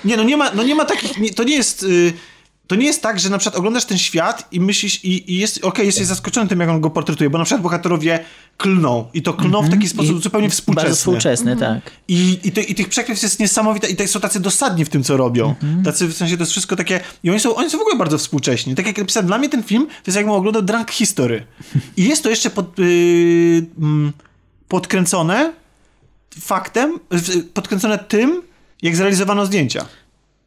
nie, 0.06 0.18
no 0.18 0.24
nie 0.24 0.38
ma, 0.38 0.52
no 0.52 0.64
nie 0.64 0.76
ma 0.76 0.86
takich, 0.86 1.18
nie, 1.18 1.34
to 1.34 1.44
nie 1.44 1.56
jest... 1.56 1.84
Y, 1.84 2.14
to 2.70 2.76
nie 2.76 2.86
jest 2.86 3.02
tak, 3.02 3.20
że 3.20 3.30
na 3.30 3.38
przykład 3.38 3.60
oglądasz 3.60 3.86
ten 3.86 3.98
świat 3.98 4.48
i 4.52 4.60
myślisz, 4.60 5.06
i, 5.06 5.34
i 5.34 5.38
jest, 5.38 5.64
okej, 5.64 5.86
jesteś 5.86 6.06
zaskoczony 6.06 6.50
tym, 6.50 6.60
jak 6.60 6.70
on 6.70 6.82
go 6.82 6.90
portretuje, 6.90 7.30
bo 7.30 7.38
na 7.38 7.44
przykład 7.44 7.62
bohaterowie 7.62 8.20
klną 8.58 9.06
i 9.14 9.22
to 9.22 9.34
klną 9.34 9.62
w 9.62 9.70
taki 9.70 9.88
sposób 9.88 10.18
I 10.18 10.22
zupełnie 10.22 10.50
współczesny. 10.50 10.84
Bardzo 10.84 10.98
współczesny, 10.98 11.56
tak. 11.56 11.92
I, 12.08 12.40
i, 12.44 12.52
ty, 12.52 12.62
I 12.62 12.76
tych 12.76 12.90
przekleństw 12.90 13.24
jest 13.24 13.40
niesamowite 13.40 13.88
i 13.88 13.96
te, 13.96 14.08
są 14.08 14.20
tacy 14.20 14.40
dosadni 14.40 14.86
w 14.86 14.90
tym, 14.90 15.04
co 15.04 15.18
robią. 15.18 15.56
Tacy, 15.86 16.08
w 16.08 16.14
sensie 16.14 16.38
to 16.38 16.42
jest 16.42 16.52
wszystko 16.52 16.76
takie... 16.76 17.00
I 17.24 17.30
oni 17.30 17.40
są, 17.40 17.56
oni 17.56 17.70
są 17.70 17.78
w 17.78 17.82
ogóle 17.82 17.96
bardzo 17.98 18.18
współcześni. 18.18 18.76
Tak 18.76 18.88
jak 18.88 18.98
napisałem, 18.98 19.28
dla 19.28 19.38
mnie 19.38 19.50
ten 19.50 19.64
film 19.64 19.88
to 19.88 20.04
jest 20.08 20.16
jakbym 20.16 20.36
oglądał 20.36 20.62
Drunk 20.62 20.92
History. 20.92 21.46
I 21.98 22.04
jest 22.06 22.24
to 22.24 22.30
jeszcze 22.30 22.50
pod, 22.50 22.80
yy, 22.80 23.66
podkręcone 24.68 25.54
faktem, 26.40 27.00
podkręcone 27.54 27.98
tym, 27.98 28.42
jak 28.82 28.96
zrealizowano 28.96 29.46
zdjęcia. 29.46 29.86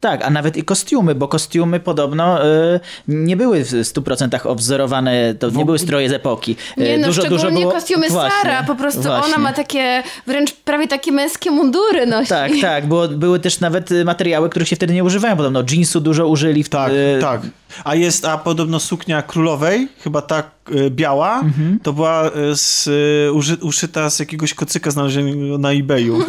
Tak, 0.03 0.25
a 0.25 0.29
nawet 0.29 0.57
i 0.57 0.63
kostiumy, 0.63 1.15
bo 1.15 1.27
kostiumy 1.27 1.79
podobno 1.79 2.45
y, 2.45 2.79
nie 3.07 3.37
były 3.37 3.63
w 3.65 3.71
100% 3.71 4.47
odwzorowane, 4.47 5.35
to 5.39 5.49
nie 5.49 5.65
były 5.65 5.79
stroje 5.79 6.09
z 6.09 6.13
epoki. 6.13 6.55
Y, 6.77 6.81
Nie 6.81 6.97
no, 6.97 7.07
dużo, 7.07 7.21
szczególnie 7.21 7.43
dużo 7.43 7.59
było... 7.59 7.71
kostiumy 7.71 8.09
Właśnie, 8.09 8.41
Sara, 8.41 8.63
po 8.63 8.75
prostu 8.75 9.01
właśnie. 9.01 9.25
ona 9.25 9.37
ma 9.37 9.53
takie, 9.53 10.03
wręcz 10.27 10.53
prawie 10.53 10.87
takie 10.87 11.11
męskie 11.11 11.51
mundury 11.51 12.05
nosi. 12.05 12.29
Tak, 12.29 12.51
tak, 12.61 12.85
było, 12.85 13.07
były 13.07 13.39
też 13.39 13.59
nawet 13.59 13.91
y, 13.91 14.05
materiały, 14.05 14.49
których 14.49 14.67
się 14.67 14.75
wtedy 14.75 14.93
nie 14.93 15.03
używają. 15.03 15.37
Podobno 15.37 15.63
jeansu 15.71 16.01
dużo 16.01 16.27
użyli. 16.27 16.63
W, 16.63 16.69
Tak, 16.69 16.91
y, 16.91 17.17
tak. 17.21 17.41
A 17.83 17.95
jest, 17.95 18.25
a 18.25 18.37
podobno 18.37 18.79
suknia 18.79 19.21
królowej, 19.21 19.87
chyba 20.03 20.21
ta 20.21 20.37
e, 20.39 20.89
biała, 20.89 21.39
Mhm. 21.39 21.79
to 21.83 21.93
była 21.93 22.23
e, 22.25 22.31
z, 22.55 22.89
e, 23.27 23.31
uży, 23.33 23.57
uszyta 23.61 24.09
z 24.09 24.19
jakiegoś 24.19 24.53
kocyka 24.53 24.91
znalezionego 24.91 25.57
na 25.57 25.71
eBayu. 25.71 26.19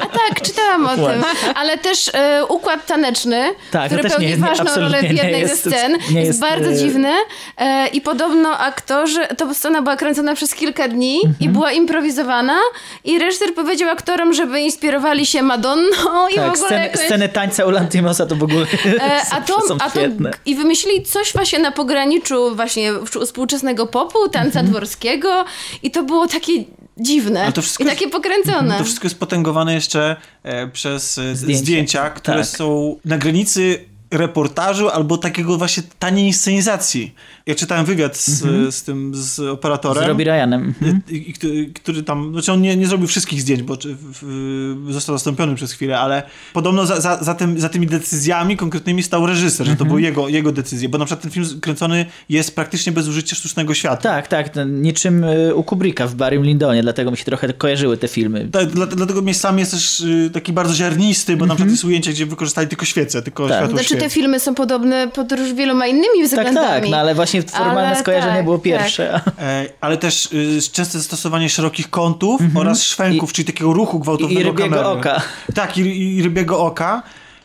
A 0.00 0.06
tak, 0.06 0.40
czytałam 0.42 0.86
o 0.86 0.94
tym. 0.96 1.24
Ale 1.54 1.78
też 1.78 2.10
e, 2.14 2.44
układ 2.48 2.86
taneczny, 2.86 3.54
Tak, 3.70 3.82
to 3.82 3.86
który 3.88 4.02
też 4.02 4.12
pełni 4.12 4.26
nie- 4.26 4.32
nie- 4.36 4.40
ważną 4.42 4.64
absolutnie 4.64 4.98
rolę 4.98 5.08
w 5.08 5.14
nie 5.14 5.22
jednej 5.22 5.40
jest- 5.40 5.64
ze 5.64 5.70
scen, 5.70 5.92
nie 5.92 5.98
jest, 5.98 6.14
jest, 6.26 6.40
bardzo 6.40 6.70
e, 6.70 6.76
dziwny. 6.76 7.12
E, 7.58 7.86
I 7.88 8.00
podobno 8.00 8.58
aktorzy, 8.58 9.26
to 9.38 9.54
scena 9.54 9.82
była 9.82 9.96
kręcona 9.96 10.34
przez 10.34 10.54
kilka 10.54 10.88
dni 10.88 11.20
i 11.22 11.26
Mhm. 11.26 11.52
była 11.52 11.72
improwizowana 11.72 12.56
i 13.04 13.18
reżyser 13.18 13.54
powiedział 13.54 13.90
aktorom, 13.90 14.34
żeby 14.34 14.60
inspirowali 14.60 15.26
się 15.26 15.42
Madonną 15.42 16.28
i 16.30 16.32
w 16.32 16.36
Tak, 16.36 16.52
ogóle 16.52 16.66
sceny, 16.66 16.82
jakoś... 16.84 17.00
sceny 17.00 17.28
tańca 17.28 17.64
u 17.66 17.70
Lantimosa 17.70 18.26
to 18.26 18.36
w 18.36 18.42
ogóle 18.42 18.66
E, 19.00 19.20
a 19.32 19.40
to, 19.48 19.60
są 19.68 19.76
a 19.80 19.90
to. 19.90 20.00
I 20.46 20.54
wymyślili 20.54 20.91
coś 21.02 21.32
właśnie 21.32 21.58
na 21.58 21.72
pograniczu 21.72 22.54
właśnie 22.56 22.92
współczesnego 23.24 23.86
popu, 23.86 24.28
tanca 24.28 24.60
Mhm. 24.60 24.66
dworskiego 24.66 25.44
i 25.82 25.90
to 25.90 26.02
było 26.02 26.26
takie 26.26 26.52
dziwne 26.98 27.42
Ale 27.42 27.52
to 27.52 27.62
wszystko 27.62 27.84
i 27.84 27.86
jest- 27.86 27.98
takie 27.98 28.10
pokręcone. 28.10 28.78
To 28.78 28.84
wszystko 28.84 29.06
jest 29.06 29.18
potęgowane 29.18 29.74
jeszcze 29.74 30.16
e, 30.42 30.66
przez 30.68 31.18
e, 31.18 31.36
Zdjęcia. 31.36 31.62
zdjęcia, 31.62 32.10
które 32.10 32.36
Tak. 32.36 32.46
są 32.46 32.96
na 33.04 33.18
granicy 33.18 33.84
reportażu 34.10 34.88
albo 34.90 35.18
takiego 35.18 35.58
właśnie 35.58 35.82
taniej 35.98 36.26
inscenizacji. 36.26 37.14
Ja 37.46 37.54
czytałem 37.54 37.84
wywiad 37.84 38.16
z, 38.16 38.40
z 38.74 38.82
tym, 38.82 39.14
z 39.14 39.18
Z 39.18 39.38
operatorem. 39.40 40.04
Robbie 40.08 40.24
Ryanem. 40.24 40.62
Mhm. 40.82 41.00
I, 41.10 41.32
który, 41.32 41.66
który 41.74 42.02
tam, 42.02 42.32
znaczy 42.32 42.52
on 42.52 42.60
nie, 42.62 42.76
nie 42.76 42.86
zrobił 42.86 43.06
wszystkich 43.06 43.40
zdjęć, 43.40 43.62
bo 43.62 43.76
czy- 43.76 43.94
w, 43.94 43.98
w, 44.22 44.92
został 44.92 45.14
zastąpiony 45.16 45.54
przez 45.54 45.72
chwilę, 45.72 45.98
ale 46.00 46.22
podobno 46.52 46.86
za, 46.86 47.00
za, 47.00 47.24
za, 47.24 47.34
tym, 47.34 47.60
za 47.60 47.68
tymi 47.68 47.86
decyzjami 47.86 48.56
konkretnymi 48.56 49.02
stał 49.02 49.26
reżyser, 49.26 49.66
że 49.66 49.76
to 49.76 49.84
były 49.84 50.02
jego, 50.02 50.28
jego 50.28 50.52
decyzje, 50.52 50.88
bo 50.88 50.98
na 50.98 51.04
przykład 51.04 51.22
ten 51.22 51.30
film 51.30 51.46
kręcony 51.60 52.06
jest 52.28 52.54
praktycznie 52.54 52.92
bez 52.92 53.08
użycia 53.08 53.36
sztucznego 53.36 53.74
światła. 53.74 54.10
Tak, 54.10 54.28
tak, 54.28 54.50
niczym 54.66 55.24
y, 55.24 55.54
u 55.54 55.62
Kubricka 55.64 56.06
w 56.06 56.14
Barrym 56.14 56.44
Lindonie, 56.44 56.82
dlatego 56.82 57.10
mi 57.10 57.16
się 57.16 57.24
trochę 57.24 57.52
kojarzyły 57.52 57.96
te 57.96 58.08
filmy. 58.08 58.48
Tak, 58.52 58.66
dla, 58.66 58.86
dlatego 58.86 59.22
miejscami 59.22 59.60
jest 59.60 59.72
też 59.72 60.00
y, 60.00 60.30
taki 60.34 60.52
bardzo 60.52 60.74
ziarnisty, 60.74 61.36
bo 61.36 61.46
na 61.46 61.54
przykład 61.54 61.70
jest 61.70 61.84
ujęcie, 61.84 62.10
gdzie 62.10 62.26
wykorzystali 62.26 62.68
tylko 62.68 62.84
świece, 62.84 63.22
tylko 63.22 63.48
Tak. 63.48 63.56
światło 63.58 63.76
Znaczy 63.78 63.94
te 63.94 64.00
świec. 64.00 64.12
filmy 64.12 64.40
są 64.40 64.54
podobne 64.54 65.08
pod 65.08 65.32
już 65.32 65.52
wieloma 65.54 65.86
innymi 65.86 66.18
Tak, 66.20 66.26
względami. 66.28 66.66
tak, 66.82 66.88
no 66.90 66.96
ale 66.96 67.14
właśnie 67.14 67.31
formalne 67.42 67.86
Ale 67.86 68.00
skojarzenie 68.00 68.34
tak, 68.34 68.44
było 68.44 68.56
tak. 68.56 68.64
pierwsze. 68.64 69.20
E, 69.38 69.66
ale 69.80 69.96
też 69.96 70.32
y, 70.32 70.58
częste 70.72 70.98
zastosowanie 70.98 71.48
szerokich 71.48 71.90
kątów 71.90 72.40
oraz 72.54 72.82
szwęków, 72.82 73.30
I- 73.30 73.34
czyli 73.34 73.46
takiego 73.46 73.72
ruchu 73.72 73.98
gwałtownego 74.00 74.40
i 74.40 74.44
rybiego 74.44 74.62
kamery. 74.76 74.88
oka. 74.88 75.22
Tak, 75.54 75.78
i, 75.78 76.16
i 76.16 76.22
rybiego 76.22 76.60
oka. 76.64 77.02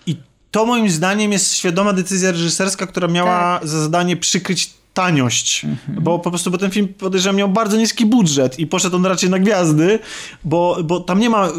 I 0.08 0.16
to 0.52 0.66
moim 0.66 0.90
zdaniem 0.90 1.32
jest 1.32 1.54
świadoma 1.54 1.94
decyzja 1.94 2.32
reżyserska, 2.32 2.88
która 2.88 3.08
miała 3.08 3.60
za 3.64 3.82
zadanie 3.82 4.18
przykryć 4.18 4.70
taniość, 5.02 5.66
bo 5.88 6.20
po 6.20 6.30
prostu, 6.30 6.52
bo 6.52 6.58
ten 6.58 6.72
film 6.72 6.88
podejrzewam 6.88 7.36
miał 7.36 7.50
bardzo 7.50 7.78
niski 7.78 8.06
budżet 8.06 8.60
i 8.60 8.68
poszedł 8.68 8.96
on 8.96 9.06
raczej 9.06 9.30
na 9.30 9.40
gwiazdy, 9.40 10.00
bo, 10.44 10.78
bo 10.84 11.00
tam 11.00 11.20
nie 11.20 11.30
ma 11.30 11.48
y, 11.48 11.52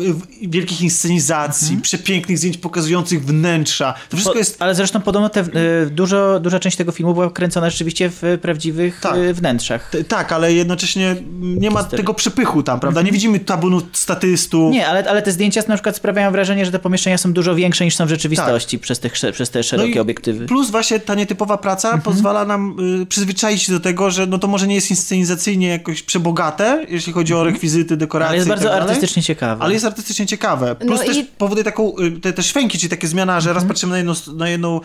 wielkich 0.48 0.80
inscenizacji, 0.82 1.76
przepięknych 1.76 2.38
zdjęć 2.38 2.56
pokazujących 2.58 3.24
wnętrza. 3.24 3.94
To 4.08 4.16
wszystko 4.16 4.32
Po, 4.32 4.38
jest 4.38 4.62
Ale 4.62 4.74
zresztą 4.74 5.00
podobno 5.00 5.28
te, 5.28 5.40
y, 5.84 5.90
dużo, 5.90 6.40
duża 6.40 6.60
część 6.60 6.76
tego 6.76 6.92
filmu 6.92 7.14
była 7.14 7.30
kręcona 7.30 7.70
rzeczywiście 7.70 8.10
w 8.10 8.24
y, 8.24 8.38
prawdziwych 8.38 9.00
Tak. 9.00 9.16
y, 9.16 9.34
wnętrzach. 9.34 9.90
T- 9.90 10.04
Tak, 10.04 10.32
ale 10.32 10.52
jednocześnie 10.52 11.16
nie 11.40 11.70
ma 11.70 11.84
tego 11.84 12.14
przepychu 12.14 12.62
tam, 12.62 12.80
prawda? 12.80 13.02
Nie 13.02 13.12
widzimy 13.12 13.40
tabunu 13.40 13.82
statystów. 13.92 14.72
Nie, 14.72 14.88
ale, 14.88 15.10
ale 15.10 15.22
te 15.22 15.32
zdjęcia 15.32 15.62
na 15.68 15.74
przykład 15.74 15.96
sprawiają 15.96 16.30
wrażenie, 16.32 16.64
że 16.66 16.72
te 16.72 16.78
pomieszczenia 16.78 17.18
są 17.18 17.32
dużo 17.32 17.54
większe 17.54 17.84
niż 17.84 17.96
są 17.96 18.06
w 18.06 18.08
rzeczywistości 18.08 18.78
przez, 18.78 18.98
tych, 19.00 19.16
sze- 19.16 19.32
przez 19.32 19.50
te 19.50 19.62
szerokie 19.62 19.88
Tak. 19.88 19.96
No 19.96 20.02
obiektywy. 20.02 20.46
Plus 20.46 20.70
właśnie 20.70 21.00
ta 21.00 21.14
nietypowa 21.14 21.58
praca 21.58 21.88
Mhm. 21.88 22.02
pozwala 22.02 22.44
nam 22.44 22.76
y, 23.02 23.06
przyzwyczaić 23.06 23.27
się 23.58 23.72
do 23.72 23.80
tego, 23.80 24.10
że 24.10 24.26
no 24.26 24.38
to 24.38 24.46
może 24.48 24.66
nie 24.66 24.74
jest 24.74 24.90
inscenizacyjnie 24.90 25.68
jakoś 25.68 26.02
przebogate, 26.02 26.86
jeśli 26.88 27.12
chodzi 27.12 27.34
o 27.34 27.44
rekwizyty, 27.44 27.96
dekoracje 27.96 28.28
Mhm. 28.28 28.28
Ale 28.28 28.36
jest 28.36 28.46
i 28.46 28.50
bardzo 28.66 28.68
tak 28.80 28.88
artystycznie 28.90 29.22
ciekawe. 29.22 29.64
Ale 29.64 29.72
jest 29.74 29.84
artystycznie 29.84 30.26
ciekawe. 30.26 30.74
Plus 30.76 31.00
No 31.00 31.06
też 31.06 31.16
i- 31.16 31.24
powoduje 31.24 31.64
taką, 31.64 31.98
y, 31.98 32.10
te, 32.20 32.32
te 32.32 32.42
szwęki, 32.42 32.78
czyli 32.78 32.90
takie 32.90 33.08
zmiana, 33.08 33.40
że 33.40 33.48
raz 33.48 33.62
Mhm. 33.62 33.68
patrzymy 33.68 33.90
na 33.90 33.96
jedną, 33.98 34.12
na 34.36 34.48
jedną 34.48 34.80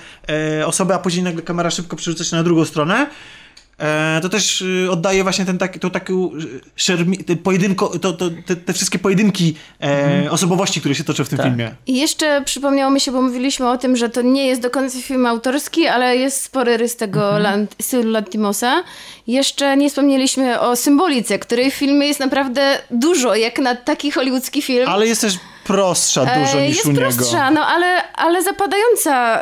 e, 0.59 0.67
osobę, 0.67 0.95
a 0.95 0.99
później 0.99 1.23
nagle 1.23 1.41
kamera 1.41 1.69
szybko 1.71 1.95
przerzuca 1.95 2.23
się 2.23 2.35
na 2.35 2.43
drugą 2.43 2.65
stronę. 2.65 3.07
E, 3.79 4.19
to 4.21 4.29
też 4.29 4.61
y, 4.61 4.87
oddaje 4.91 5.23
właśnie 5.23 5.45
ten 5.45 5.57
taki, 5.57 5.79
tą 5.79 5.89
taką 5.89 6.13
y, 6.13 6.61
szermi, 6.75 7.17
te, 7.17 7.35
pojedynko, 7.35 7.99
to, 7.99 8.13
to, 8.13 8.29
te, 8.45 8.55
te 8.55 8.73
wszystkie 8.73 8.99
pojedynki 8.99 9.55
e, 9.83 10.31
osobowości, 10.31 10.79
które 10.79 10.95
się 10.95 11.03
toczą 11.03 11.23
w 11.25 11.29
tym 11.29 11.39
Mhm. 11.39 11.57
Tak. 11.57 11.67
filmie. 11.67 11.75
I 11.87 12.01
jeszcze 12.01 12.41
przypomniało 12.45 12.91
mi 12.91 12.99
się, 12.99 13.11
bo 13.11 13.21
mówiliśmy 13.21 13.69
o 13.69 13.77
tym, 13.77 13.97
że 13.97 14.09
to 14.09 14.21
nie 14.21 14.47
jest 14.47 14.61
do 14.61 14.69
końca 14.69 14.99
film 15.01 15.25
autorski, 15.25 15.87
ale 15.87 16.17
jest 16.17 16.43
spory 16.43 16.77
rys 16.77 16.95
tego 16.95 17.37
Mhm. 17.37 17.67
Stylu 17.81 18.11
Lantimosa. 18.11 18.83
Jeszcze 19.27 19.77
nie 19.77 19.89
wspomnieliśmy 19.89 20.59
o 20.59 20.75
symbolice, 20.75 21.39
której 21.39 21.71
w 21.71 21.73
filmie 21.73 22.07
jest 22.07 22.19
naprawdę 22.19 22.79
dużo, 22.91 23.35
jak 23.35 23.59
na 23.59 23.75
taki 23.75 24.11
hollywoodzki 24.11 24.61
film. 24.61 24.89
Ale 24.89 25.07
jest 25.07 25.21
też 25.21 25.33
prostsza 25.63 26.25
dużo 26.25 26.57
E, 26.59 26.67
niż 26.67 26.75
jest 26.75 26.85
u 26.85 26.91
niego. 26.91 27.01
prostsza, 27.01 27.51
no 27.51 27.65
ale, 27.67 28.13
ale 28.13 28.43
zapadająca 28.43 29.39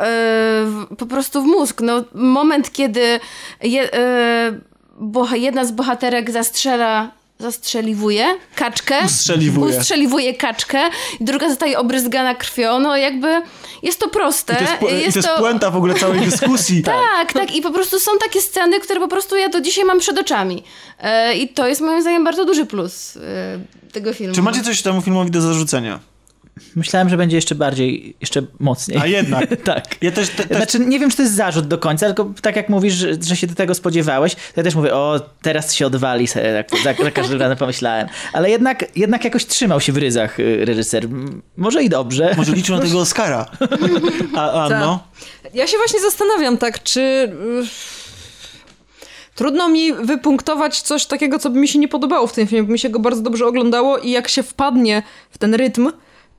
w, 0.64 0.86
po 0.98 1.06
prostu 1.06 1.42
w 1.42 1.46
mózg. 1.46 1.80
No, 1.80 2.04
moment, 2.14 2.72
kiedy 2.72 3.20
je, 3.62 3.92
e, 3.94 4.52
boha, 4.98 5.36
jedna 5.36 5.64
z 5.64 5.72
bohaterek 5.72 6.30
zastrzela 6.30 7.10
zastrzeliwuje 7.38 8.26
kaczkę. 8.54 8.94
Ustrzeliwuje. 9.06 9.78
Ustrzeliwuje 9.78 10.34
kaczkę. 10.34 10.78
Druga 11.20 11.48
zostaje 11.48 11.78
obryzgana 11.78 12.34
krwią. 12.34 12.78
No 12.78 12.96
jakby 12.96 13.42
jest 13.82 14.00
to 14.00 14.08
proste. 14.08 14.52
I 14.52 14.56
to 14.56 14.62
jest, 14.62 14.74
pu- 14.80 14.86
i 15.08 15.12
to 15.12 15.18
jest 15.18 15.28
puenta 15.38 15.70
w 15.70 15.76
ogóle 15.76 15.94
całej 15.94 16.20
dyskusji. 16.30 16.82
Tak, 16.82 17.32
tak. 17.32 17.54
I 17.54 17.62
po 17.62 17.70
prostu 17.70 17.98
są 18.00 18.10
takie 18.20 18.40
sceny, 18.40 18.80
które 18.80 19.00
po 19.00 19.08
prostu 19.08 19.36
ja 19.36 19.48
do 19.48 19.60
dzisiaj 19.60 19.84
mam 19.84 19.98
przed 19.98 20.18
oczami. 20.18 20.62
E, 21.00 21.34
I 21.34 21.48
to 21.48 21.66
jest 21.68 21.80
moim 21.80 22.00
zdaniem 22.02 22.24
bardzo 22.24 22.44
duży 22.44 22.66
plus 22.66 23.16
e, 23.16 23.20
tego 23.92 24.12
filmu. 24.12 24.34
Czy 24.34 24.42
macie 24.42 24.62
coś 24.62 24.82
temu 24.82 25.02
filmowi 25.02 25.30
do 25.30 25.40
zarzucenia? 25.40 26.00
Myślałem, 26.76 27.08
że 27.08 27.16
będzie 27.16 27.36
jeszcze 27.36 27.54
bardziej, 27.54 28.16
jeszcze 28.20 28.42
mocniej. 28.60 28.98
A 28.98 29.06
jednak. 29.06 29.46
tak. 29.64 29.84
Ja 30.02 30.12
też, 30.12 30.28
te, 30.28 30.44
też 30.44 30.56
Znaczy, 30.56 30.80
nie 30.80 30.98
wiem, 30.98 31.10
czy 31.10 31.16
to 31.16 31.22
jest 31.22 31.34
zarzut 31.34 31.68
do 31.68 31.78
końca, 31.78 32.06
tylko 32.06 32.32
tak 32.42 32.56
jak 32.56 32.68
mówisz, 32.68 32.94
że, 32.94 33.08
że 33.22 33.36
się 33.36 33.46
do 33.46 33.54
tego 33.54 33.74
spodziewałeś, 33.74 34.34
to 34.34 34.40
ja 34.56 34.62
też 34.62 34.74
mówię, 34.74 34.94
o, 34.94 35.20
teraz 35.42 35.74
się 35.74 35.86
odwali, 35.86 36.28
tak, 36.28 36.80
za, 36.84 37.04
za 37.04 37.10
każdym 37.10 37.40
razem 37.40 37.58
pomyślałem. 37.58 38.08
Ale 38.32 38.50
jednak, 38.50 38.84
jednak 38.96 39.24
jakoś 39.24 39.46
trzymał 39.46 39.80
się 39.80 39.92
w 39.92 39.96
ryzach 39.96 40.40
y, 40.40 40.64
reżyser. 40.64 41.08
Może 41.56 41.82
i 41.82 41.88
dobrze. 41.88 42.34
może 42.36 42.52
liczył 42.52 42.76
na 42.76 42.82
tego 42.86 43.00
Oscara. 43.00 43.46
A, 44.36 44.64
Anno? 44.64 45.04
Ja 45.54 45.66
się 45.66 45.76
właśnie 45.76 46.00
zastanawiam 46.00 46.58
tak, 46.58 46.82
czy... 46.82 47.00
y, 47.00 47.32
Trudno 49.34 49.68
mi 49.68 49.92
wypunktować 49.92 50.80
coś 50.80 51.06
takiego, 51.06 51.38
co 51.38 51.50
by 51.50 51.58
mi 51.58 51.68
się 51.68 51.78
nie 51.78 51.88
podobało 51.88 52.26
w 52.26 52.32
tym 52.32 52.46
filmie, 52.46 52.62
bo 52.62 52.72
mi 52.72 52.78
się 52.78 52.88
go 52.88 52.98
bardzo 52.98 53.22
dobrze 53.22 53.46
oglądało 53.46 53.98
i 53.98 54.10
jak 54.10 54.28
się 54.28 54.42
wpadnie 54.42 55.02
w 55.30 55.38
ten 55.38 55.54
rytm, 55.54 55.90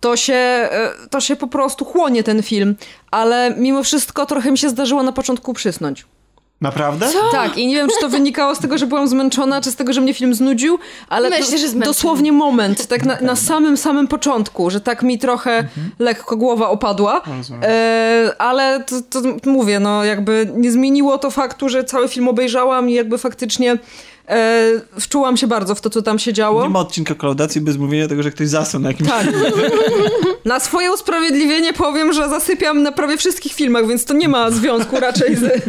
to 0.03 0.17
się, 0.17 0.33
e, 0.33 0.93
to 1.09 1.21
się 1.21 1.35
po 1.35 1.47
prostu 1.47 1.85
chłonie 1.85 2.23
ten 2.23 2.43
film. 2.43 2.75
Ale 3.11 3.55
mimo 3.57 3.83
wszystko 3.83 4.25
trochę 4.25 4.51
mi 4.51 4.57
się 4.57 4.69
zdarzyło 4.69 5.03
na 5.03 5.11
początku 5.11 5.53
przysnąć. 5.53 6.05
Naprawdę? 6.61 7.07
Tak, 7.31 7.57
i 7.57 7.67
nie 7.67 7.75
wiem, 7.75 7.87
czy 7.89 8.01
to 8.01 8.09
wynikało 8.09 8.55
z 8.55 8.59
tego, 8.59 8.77
że 8.77 8.87
byłam 8.87 9.07
zmęczona, 9.07 9.61
czy 9.61 9.71
z 9.71 9.75
tego, 9.75 9.93
że 9.93 10.01
mnie 10.01 10.13
film 10.13 10.33
znudził, 10.33 10.79
ale 11.09 11.29
Myślę, 11.29 11.45
do, 11.45 11.51
że 11.51 11.57
zmęczony. 11.57 11.85
dosłownie 11.85 12.31
moment, 12.31 12.87
tak 12.87 13.05
na, 13.05 13.17
na 13.21 13.35
samym, 13.35 13.77
samym 13.77 14.07
początku, 14.07 14.69
że 14.69 14.81
tak 14.81 15.03
mi 15.03 15.19
trochę 15.19 15.67
lekko 15.99 16.37
głowa 16.37 16.69
opadła, 16.69 17.21
e, 17.63 18.31
ale 18.37 18.83
to, 18.83 19.21
to 19.21 19.49
mówię, 19.49 19.79
no 19.79 20.03
jakby 20.03 20.51
nie 20.55 20.71
zmieniło 20.71 21.17
to 21.17 21.31
faktu, 21.31 21.69
że 21.69 21.83
cały 21.83 22.07
film 22.07 22.27
obejrzałam 22.27 22.89
i 22.89 22.93
jakby 22.93 23.17
faktycznie 23.17 23.77
e, 24.29 24.71
wczułam 24.99 25.37
się 25.37 25.47
bardzo 25.47 25.75
w 25.75 25.81
to, 25.81 25.89
co 25.89 26.01
tam 26.01 26.19
się 26.19 26.33
działo. 26.33 26.63
Nie 26.63 26.69
ma 26.69 26.79
odcinka 26.79 27.15
kolaudacji 27.15 27.61
bez 27.61 27.77
mówienia 27.77 28.07
tego, 28.07 28.23
że 28.23 28.31
ktoś 28.31 28.47
zasnął 28.47 28.81
na 28.81 28.89
jakimś... 28.89 29.09
Tak. 29.09 29.27
Na 30.45 30.59
swoje 30.59 30.93
usprawiedliwienie 30.93 31.73
powiem, 31.73 32.13
że 32.13 32.29
zasypiam 32.29 32.83
na 32.83 32.91
prawie 32.91 33.17
wszystkich 33.17 33.53
filmach, 33.53 33.87
więc 33.87 34.05
to 34.05 34.13
nie 34.13 34.29
ma 34.29 34.51
związku 34.51 34.99
raczej 34.99 35.35
z, 35.35 35.63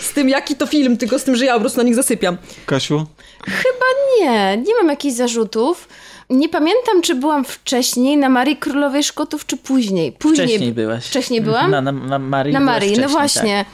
z 0.00 0.12
tym, 0.12 0.28
jaki 0.28 0.54
to 0.56 0.66
film, 0.66 0.96
tylko 0.96 1.18
z 1.18 1.24
tym, 1.24 1.36
że 1.36 1.44
ja 1.44 1.54
po 1.54 1.60
prostu 1.60 1.78
na 1.78 1.84
nich 1.84 1.94
zasypiam. 1.94 2.36
Kasiu? 2.66 3.06
Chyba 3.44 3.86
nie, 4.20 4.56
nie 4.56 4.74
mam 4.74 4.88
jakichś 4.88 5.14
zarzutów. 5.14 5.88
Nie 6.30 6.48
pamiętam, 6.48 7.02
czy 7.02 7.14
byłam 7.14 7.44
wcześniej 7.44 8.16
na 8.16 8.28
Marii 8.28 8.56
Królowej 8.56 9.04
Szkotów, 9.04 9.46
czy 9.46 9.56
później. 9.56 10.12
Później 10.12 10.48
Wcześniej 10.48 10.72
byłaś. 10.72 11.06
Wcześniej 11.06 11.40
byłam? 11.40 11.70
Na, 11.70 11.80
na, 11.80 11.92
na 11.92 12.18
Marii 12.18 12.54
Na 12.54 12.60
Marii, 12.60 12.98
no 12.98 13.08
właśnie. 13.08 13.64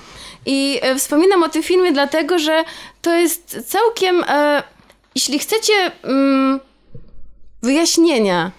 I 0.47 0.79
e, 0.83 0.97
wspominam 0.97 1.43
o 1.43 1.49
tym 1.49 1.63
filmie 1.63 1.93
dlatego, 1.93 2.39
że 2.39 2.65
to 3.03 3.15
jest 3.15 3.67
całkiem. 3.67 4.25
E, 4.29 4.63
jeśli 5.15 5.39
chcecie 5.39 5.73
mm, 6.03 6.61
wyjaśnienia, 7.63 8.51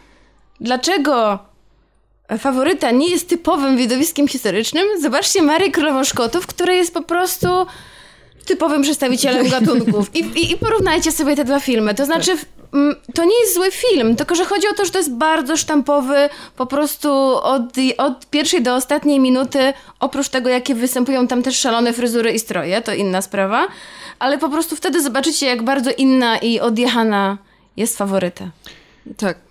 dlaczego 0.60 1.40
faworyta 2.40 2.91
nie 2.91 3.10
jest 3.10 3.30
typowym 3.30 3.78
widowiskiem 3.78 4.28
historycznym, 4.28 4.88
zobaczcie 5.02 5.41
Marię 5.41 5.72
Królową 5.72 6.03
Szkotów, 6.03 6.48
która 6.48 6.74
jest 6.74 6.94
po 6.94 7.02
prostu 7.02 7.48
typowym 8.46 8.82
przedstawicielem 8.82 9.50
gatunków. 9.50 10.16
I, 10.16 10.20
i, 10.20 10.52
I 10.52 10.58
porównajcie 10.58 11.12
sobie 11.12 11.36
te 11.36 11.44
dwa 11.44 11.60
filmy. 11.60 11.96
To 11.96 12.06
znaczy, 12.06 12.38
to 13.14 13.26
nie 13.26 13.40
jest 13.42 13.56
zły 13.56 13.72
film, 13.72 14.16
tylko 14.16 14.36
że 14.36 14.46
chodzi 14.46 14.68
o 14.68 14.74
to, 14.74 14.86
że 14.86 14.92
to 14.92 14.98
jest 14.98 15.12
bardzo 15.12 15.58
sztampowy, 15.58 16.30
po 16.56 16.66
prostu 16.66 17.10
od, 17.44 17.64
od 17.98 18.26
pierwszej 18.26 18.62
do 18.62 18.76
ostatniej 18.76 19.20
minuty, 19.20 19.74
oprócz 20.00 20.30
tego, 20.30 20.50
jakie 20.50 20.76
występują 20.76 21.28
tam 21.28 21.44
też 21.44 21.60
szalone 21.60 21.94
fryzury 21.94 22.32
i 22.32 22.40
stroje, 22.40 22.82
to 22.82 22.94
inna 22.94 23.22
sprawa, 23.22 23.68
ale 24.20 24.38
po 24.38 24.50
prostu 24.50 24.76
wtedy 24.76 25.02
zobaczycie, 25.02 25.46
jak 25.46 25.64
bardzo 25.64 25.92
inna 25.98 26.38
i 26.38 26.60
odjechana 26.60 27.38
jest 27.78 27.98
faworyta. 27.98 28.46
Tak. 29.18 29.45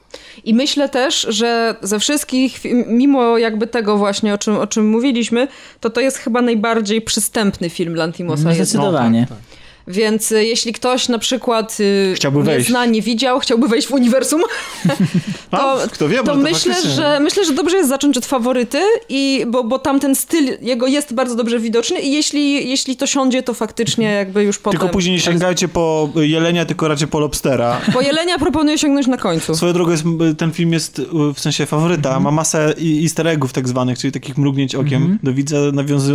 I 0.44 0.54
myślę 0.54 0.88
też, 0.88 1.26
że 1.28 1.74
ze 1.82 1.98
wszystkich, 1.98 2.60
mimo 2.86 3.38
jakby 3.38 3.66
tego 3.66 3.96
właśnie, 3.96 4.34
o 4.34 4.38
czym, 4.38 4.56
o 4.56 4.66
czym 4.66 4.88
mówiliśmy, 4.88 5.48
to 5.80 5.90
to 5.90 6.00
jest 6.00 6.16
chyba 6.16 6.42
najbardziej 6.42 7.02
przystępny 7.02 7.70
film 7.70 7.94
Lantimosa. 7.94 8.48
No, 8.48 8.54
zdecydowanie. 8.54 9.26
tak, 9.28 9.38
tak. 9.38 9.63
Więc 9.88 10.32
y, 10.32 10.44
jeśli 10.44 10.72
ktoś 10.72 11.08
na 11.08 11.18
przykład 11.18 11.76
y, 11.80 12.12
Chciałby 12.16 12.38
nie 12.38 12.44
wejść. 12.44 12.68
zna, 12.68 12.86
nie 12.86 13.02
widział, 13.02 13.40
chciałby 13.40 13.68
wejść 13.68 13.88
w 13.88 13.92
uniwersum, 13.92 14.42
to, 15.50 15.82
A, 15.82 15.86
kto 15.88 16.08
wie, 16.08 16.16
to 16.18 16.22
to 16.24 16.34
myślę, 16.34 16.74
faktycznie. 16.74 16.90
że, 16.96 17.20
myślę, 17.20 17.44
że 17.44 17.52
dobrze 17.52 17.76
jest 17.76 17.88
zacząć 17.88 18.16
od 18.18 18.26
faworyty, 18.26 18.78
i, 19.08 19.44
bo, 19.48 19.64
bo 19.64 19.78
tam 19.78 20.00
ten 20.00 20.14
styl 20.14 20.48
jego 20.62 20.86
jest 20.86 21.14
bardzo 21.14 21.34
dobrze 21.34 21.60
widoczny 21.60 22.00
i 22.00 22.12
jeśli, 22.12 22.68
jeśli 22.70 22.96
to 22.96 23.06
siądzie, 23.06 23.42
to 23.42 23.54
faktycznie 23.54 24.06
jakby 24.12 24.44
już 24.44 24.58
potem... 24.58 24.80
Tylko 24.80 24.92
później 24.92 25.14
nie 25.14 25.20
sięgajcie 25.20 25.68
po 25.68 26.08
jelenia, 26.16 26.64
tylko 26.66 26.88
raczej 26.88 27.08
po 27.08 27.20
lobstera. 27.20 27.80
Po 27.92 28.00
jelenia 28.00 28.38
proponuję 28.38 28.78
sięgnąć 28.78 29.06
na 29.06 29.16
końcu. 29.16 29.54
Swoją 29.54 29.72
drogą 29.72 29.90
jest, 29.90 30.04
ten 30.38 30.52
film 30.52 30.72
jest 30.72 30.98
y, 30.98 31.04
w 31.34 31.40
sensie 31.40 31.66
faworyta, 31.66 32.20
ma 32.20 32.30
masę 32.30 32.74
i- 32.78 33.02
easter 33.02 33.28
eggów 33.28 33.52
tak 33.52 33.68
zwanych, 33.68 33.98
czyli 33.98 34.12
takich 34.12 34.38
mrugnięć 34.38 34.74
okiem 34.74 35.18
do 35.22 35.32
widza, 35.32 35.56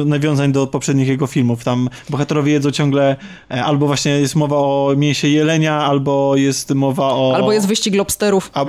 nawiązań 0.06 0.52
do 0.52 0.68
poprzednich 0.68 1.08
jego 1.08 1.28
filmów. 1.28 1.64
Tam 1.64 1.90
bohaterowie 2.10 2.52
jedzą 2.54 2.72
ciągle, 2.72 3.16
e, 3.52 3.59
albo 3.66 3.88
właśnie 3.88 4.12
jest 4.20 4.36
mowa 4.36 4.58
o 4.58 4.94
mięsie 4.98 5.28
jelenia, 5.28 5.74
albo 5.82 6.36
jest 6.36 6.70
mowa 6.74 7.04
o... 7.14 7.34
Albo 7.36 7.52
jest 7.52 7.68
wyścig 7.68 7.96
lobsterów. 7.96 8.52
A, 8.54 8.66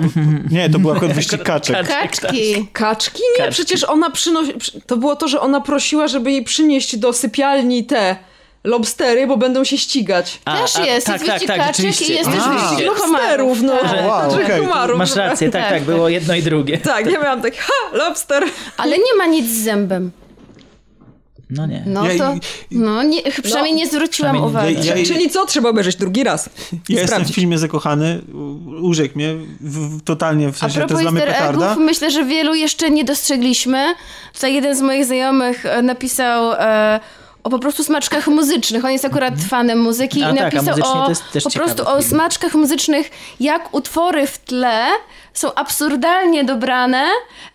nie, 0.50 0.70
to 0.70 0.78
był 0.78 0.90
akurat 0.90 1.12
wyścig 1.12 1.42
kaczek. 1.52 1.88
Kaczki. 1.88 2.68
Kaczki? 2.72 3.22
Nie, 3.38 3.44
Kaczki. 3.44 3.52
przecież 3.64 3.84
ona 3.84 4.10
przynosi... 4.10 4.52
przy- 4.54 4.80
To 4.80 4.96
było 4.96 5.16
to, 5.16 5.28
że 5.28 5.40
ona 5.40 5.60
prosiła, 5.60 6.08
żeby 6.08 6.30
jej 6.32 6.44
przynieść 6.44 6.96
do 6.96 7.12
sypialni 7.12 7.84
te 7.84 8.16
lobstery, 8.64 9.26
bo 9.26 9.36
będą 9.36 9.64
się 9.64 9.78
ścigać. 9.78 10.40
A, 10.44 10.56
Też 10.56 10.76
a, 10.76 10.86
jest, 10.86 11.06
tak, 11.06 11.14
jest 11.14 11.26
tak, 11.26 11.32
wyścig 11.34 11.48
tak, 11.48 11.58
kaczek 11.66 11.84
i 11.84 12.12
jest 12.12 12.30
też 12.30 12.42
A. 12.46 12.52
wyścig 12.70 12.86
Lobsterów, 12.86 13.62
no. 13.62 13.76
Tak. 13.76 14.06
Wow, 14.08 14.30
Że 14.30 14.44
okej. 14.44 14.60
komarów, 14.60 14.98
Masz 14.98 15.14
że- 15.14 15.16
rację, 15.28 15.50
tak, 15.50 15.62
Tak. 15.62 15.70
tak, 15.72 15.82
było 15.82 16.08
jedno 16.08 16.34
i 16.34 16.42
drugie. 16.42 16.78
Tak, 16.78 17.06
ja 17.10 17.20
miałam 17.20 17.42
tak, 17.42 17.56
ha, 17.56 17.72
lobster. 17.96 18.44
Ale 18.76 18.98
nie 18.98 19.14
ma 19.18 19.26
nic 19.26 19.46
z 19.50 19.64
zębem. 19.64 20.10
No 21.50 21.66
nie. 21.66 21.82
No 21.86 22.06
Ja- 22.12 22.18
to, 22.18 22.34
no 22.70 23.02
nie, 23.02 23.22
przynajmniej 23.42 23.74
nie 23.74 23.86
zwróciłam 23.86 24.10
przynajmniej 24.10 24.42
uwagi. 24.44 24.88
Ja- 24.88 24.96
ja- 24.96 25.06
Czyli 25.06 25.30
co? 25.30 25.46
Trzeba 25.46 25.68
obejrzeć 25.68 25.96
drugi 25.96 26.24
raz. 26.24 26.50
Ja 26.88 27.00
jestem 27.00 27.24
w 27.24 27.34
filmie 27.34 27.58
zakochany, 27.58 28.20
urzekł 28.82 29.14
mnie 29.18 29.34
w, 29.60 29.98
w, 29.98 30.02
totalnie, 30.02 30.52
w 30.52 30.58
sensie 30.58 30.80
to 30.80 30.86
jest 30.94 31.02
dla 31.02 31.10
mnie 31.10 31.20
petarda. 31.22 31.70
eggów, 31.70 31.84
myślę, 31.86 32.10
że 32.10 32.24
wielu 32.24 32.54
jeszcze 32.54 32.90
nie 32.90 33.04
dostrzegliśmy. 33.04 33.94
Tutaj 34.34 34.54
jeden 34.54 34.76
z 34.76 34.80
moich 34.80 35.04
znajomych 35.04 35.66
e, 35.66 35.82
napisał 35.82 36.52
e, 36.52 37.00
o 37.44 37.50
po 37.50 37.58
prostu 37.58 37.84
smaczkach 37.84 38.26
muzycznych. 38.26 38.84
On 38.84 38.90
jest 38.90 39.04
akurat 39.04 39.34
fanem 39.48 39.80
muzyki 39.80 40.22
A 40.22 40.30
i 40.30 40.36
tak, 40.36 40.54
napisał 40.54 40.76
o, 40.82 41.08
jest 41.08 41.22
po 41.44 41.50
prostu 41.50 41.88
o 41.88 42.02
smaczkach 42.02 42.54
muzycznych, 42.54 43.10
jak 43.40 43.74
utwory 43.74 44.26
w 44.26 44.38
tle 44.38 44.86
są 45.34 45.54
absurdalnie 45.54 46.44
dobrane, 46.44 47.06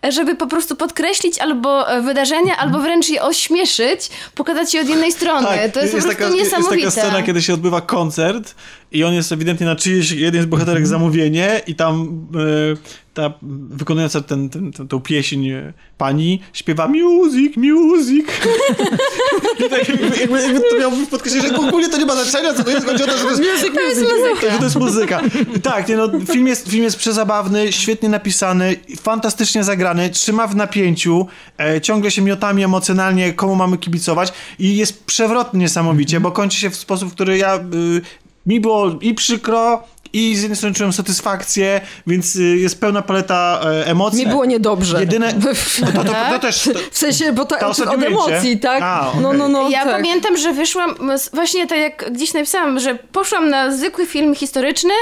żeby 0.09 0.35
po 0.35 0.47
prostu 0.47 0.75
podkreślić 0.75 1.39
albo 1.39 1.91
e, 1.91 2.01
wydarzenia, 2.01 2.57
albo 2.57 2.79
wręcz 2.79 3.09
je 3.09 3.21
ośmieszyć, 3.23 4.09
pokazać 4.35 4.73
je 4.73 4.81
od 4.81 4.89
innej 4.89 5.11
strony. 5.11 5.47
to 5.73 5.79
jest, 5.79 5.93
po 5.95 6.01
prostu 6.01 6.21
taka, 6.21 6.29
niesamowite. 6.29 6.79
Jest 6.79 6.95
taka 6.95 7.07
scena, 7.07 7.23
kiedy 7.23 7.41
się 7.41 7.53
odbywa 7.53 7.81
koncert 7.81 8.55
i 8.91 9.03
on 9.03 9.13
jest 9.13 9.31
ewidentnie 9.31 9.65
na 9.65 9.75
czyjeś, 9.75 10.11
jeden 10.11 10.41
z 10.41 10.45
bohaterek 10.45 10.83
Mhm. 10.83 10.89
zamówienie 10.89 11.61
i 11.67 11.75
tam 11.75 12.27
e, 12.35 13.04
ta 13.15 13.33
wykonująca 13.69 14.21
ten, 14.21 14.49
ten, 14.49 14.71
ten, 14.71 14.87
tą 14.87 14.99
pieśń 15.01 15.49
e, 15.49 15.73
pani 15.97 16.41
śpiewa 16.53 16.87
music, 16.87 17.57
music. 17.57 18.25
I 19.65 19.69
tak 19.69 19.89
jakby, 19.89 20.17
jakby, 20.19 20.41
jakby 20.41 20.59
to 20.69 20.79
miało 20.79 20.93
podkreślić, 21.11 21.43
że 21.43 21.57
ogólnie 21.57 21.89
to 21.89 21.97
nie 21.97 22.05
ma 22.05 22.13
znaczenia, 22.15 22.53
co 22.53 22.63
to 22.63 22.69
jest, 22.69 22.85
chodzi 22.85 23.03
o 23.03 23.05
to, 23.07 23.17
że 23.17 23.23
to 23.23 23.29
jest, 23.29 23.41
Music, 23.41 23.73
To 23.75 23.81
jest 23.81 24.01
music. 24.01 24.13
muzyka. 24.19 24.51
że 24.51 24.57
to 24.57 24.63
jest 24.63 24.75
muzyka. 24.75 25.21
Tak, 25.63 25.87
nie 25.87 25.97
no, 25.97 26.09
film 26.31 26.47
jest, 26.47 26.69
film 26.69 26.83
jest 26.83 26.97
przezabawny, 26.97 27.71
świetnie 27.71 28.09
napisany, 28.09 28.75
fantastycznie 29.01 29.63
zagrany, 29.63 30.09
trzyma 30.09 30.47
w 30.47 30.55
napięciu, 30.55 31.27
e, 31.59 31.81
ciągle 31.81 32.11
się 32.11 32.21
miotami 32.21 32.63
emocjonalnie, 32.63 33.33
komu 33.33 33.55
mamy 33.55 33.77
kibicować 33.77 34.33
i 34.59 34.77
jest 34.77 35.03
przewrotny 35.05 35.59
niesamowicie, 35.59 36.19
bo 36.19 36.31
kończy 36.31 36.57
się 36.57 36.69
w 36.69 36.75
sposób, 36.75 37.11
który 37.11 37.37
ja... 37.37 37.55
Y, 37.55 38.01
mi 38.45 38.59
było 38.59 38.91
i 39.01 39.13
przykro, 39.13 39.83
i 40.15 40.35
z 40.35 40.41
jednej 40.41 40.57
strony 40.57 40.75
czułem 40.75 40.93
satysfakcję, 40.93 41.81
więc 42.07 42.35
y, 42.35 42.57
jest 42.57 42.79
pełna 42.79 43.01
paleta 43.01 43.61
e, 43.63 43.87
emocji. 43.87 44.19
Mi 44.19 44.27
było 44.27 44.45
niedobrze. 44.45 44.99
Jedyne... 44.99 45.33
To, 45.85 45.91
to, 45.91 46.03
to, 46.03 46.13
to 46.29 46.39
też... 46.39 46.63
To, 46.63 46.79
W 46.91 46.97
sensie, 46.97 47.33
bo 47.33 47.45
ta, 47.45 47.57
Ta 47.57 47.67
od, 47.67 47.79
ujęcie? 47.79 48.07
emocji, 48.07 48.59
tak? 48.59 48.81
A, 48.83 49.09
okej. 49.09 49.21
No, 49.21 49.33
no, 49.33 49.47
no. 49.47 49.69
Ja 49.69 49.83
tak. 49.83 49.91
pamiętam, 49.91 50.37
że 50.37 50.53
wyszłam, 50.53 50.95
właśnie 51.33 51.67
tak 51.67 51.79
jak 51.79 52.11
gdzieś 52.11 52.33
napisałam, 52.33 52.79
że 52.79 52.95
poszłam 52.95 53.49
na 53.49 53.71
zwykły 53.71 54.05
film 54.05 54.35
historyczny, 54.35 54.93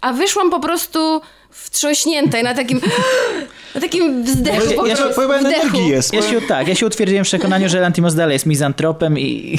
a 0.00 0.12
wyszłam 0.12 0.50
po 0.50 0.60
prostu 0.60 1.20
wstrząśnięta 1.50 2.38
i 2.38 2.42
na 2.42 2.54
takim, 2.54 2.80
na 3.74 3.80
takim 3.80 4.24
wzdechu. 4.24 4.70
Ja- 4.70 4.76
po 4.76 4.86
ja- 4.86 4.96
prostu, 4.96 5.20
wdechu. 5.22 5.32
energii 5.46 5.88
jest. 5.88 6.12
Ja 6.12 6.22
się, 6.22 6.40
tak, 6.40 6.68
ja 6.68 6.74
się 6.74 6.86
utwierdziłem 6.86 7.24
w 7.24 7.28
przekonaniu, 7.28 7.68
że 7.68 7.80
Lantimos 7.80 8.14
dalej 8.14 8.32
jest 8.32 8.46
mizantropem 8.46 9.18
i 9.18 9.58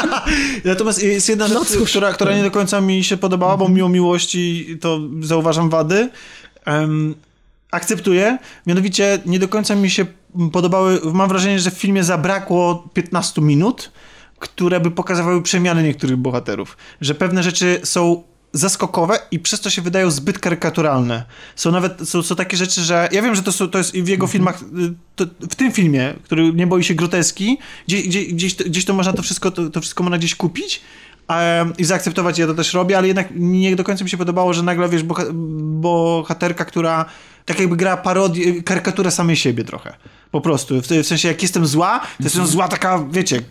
Natomiast 0.64 1.02
jest 1.02 1.28
jedna 1.28 1.48
No 1.48 1.64
rzecz, 1.64 1.88
która, 1.90 2.12
która 2.12 2.36
nie 2.36 2.42
do 2.42 2.50
końca 2.50 2.80
mi 2.80 3.04
się 3.04 3.16
podobała, 3.16 3.56
bo 3.56 3.68
mimo 3.68 3.88
miłości 3.88 4.66
to 4.80 5.00
zauważam 5.22 5.70
wady. 5.70 6.08
Em, 6.64 7.14
akceptuję. 7.70 8.38
Mianowicie 8.66 9.18
nie 9.26 9.38
do 9.38 9.48
końca 9.48 9.74
mi 9.74 9.90
się 9.90 10.06
podobały. 10.52 11.00
Mam 11.12 11.28
wrażenie, 11.28 11.58
że 11.58 11.70
w 11.70 11.74
filmie 11.74 12.04
zabrakło 12.04 12.88
15 12.94 13.40
minut, 13.42 13.90
które 14.38 14.80
by 14.80 14.90
pokazywały 14.90 15.42
przemiany 15.42 15.82
niektórych 15.82 16.16
bohaterów. 16.16 16.76
Że 17.00 17.14
pewne 17.14 17.42
rzeczy 17.42 17.80
są 17.84 18.22
zaskokowe 18.52 19.18
i 19.30 19.38
przez 19.38 19.60
to 19.60 19.70
się 19.70 19.82
wydają 19.82 20.10
zbyt 20.10 20.38
karykaturalne. 20.38 21.24
Są 21.56 21.72
nawet 21.72 22.08
są, 22.08 22.22
są 22.22 22.36
takie 22.36 22.56
rzeczy, 22.56 22.80
że 22.80 23.08
ja 23.12 23.22
wiem, 23.22 23.34
że 23.34 23.42
to, 23.42 23.52
są, 23.52 23.68
to 23.68 23.78
jest 23.78 23.92
w 23.92 24.08
jego 24.08 24.26
filmach, 24.26 24.62
y, 24.62 24.94
to, 25.16 25.24
w 25.40 25.54
tym 25.54 25.72
filmie, 25.72 26.14
który 26.24 26.52
nie 26.52 26.66
boi 26.66 26.84
się 26.84 26.94
groteski, 26.94 27.58
gdzie, 27.88 28.02
gdzie, 28.02 28.24
gdzieś, 28.24 28.54
to, 28.54 28.64
gdzieś 28.64 28.84
to 28.84 28.94
można 28.94 29.12
to 29.12 29.22
wszystko, 29.22 29.50
to, 29.50 29.70
to 29.70 29.80
wszystko 29.80 30.02
można 30.02 30.18
gdzieś 30.18 30.34
kupić 30.34 30.80
i 31.78 31.84
zaakceptować, 31.84 32.38
ja 32.38 32.46
to 32.46 32.54
też 32.54 32.74
robię, 32.74 32.98
ale 32.98 33.08
jednak 33.08 33.28
nie 33.34 33.76
do 33.76 33.84
końca 33.84 34.04
mi 34.04 34.10
się 34.10 34.16
podobało, 34.16 34.54
że 34.54 34.62
nagle, 34.62 34.88
wiesz, 34.88 35.02
boha, 35.02 35.24
bohaterka, 35.80 36.64
która 36.64 37.04
tak 37.44 37.60
jakby 37.60 37.76
gra 37.76 37.96
parodię, 37.96 38.62
karykaturę 38.62 39.10
samej 39.10 39.36
siebie 39.36 39.64
trochę. 39.64 39.94
Po 40.30 40.40
prostu. 40.40 40.82
W, 40.82 40.86
w 40.86 41.06
sensie, 41.06 41.28
jak 41.28 41.42
jestem 41.42 41.66
zła, 41.66 42.00
to 42.00 42.24
jestem 42.24 42.46
zła 42.46 42.68
taka, 42.68 43.04
wiecie, 43.10 43.42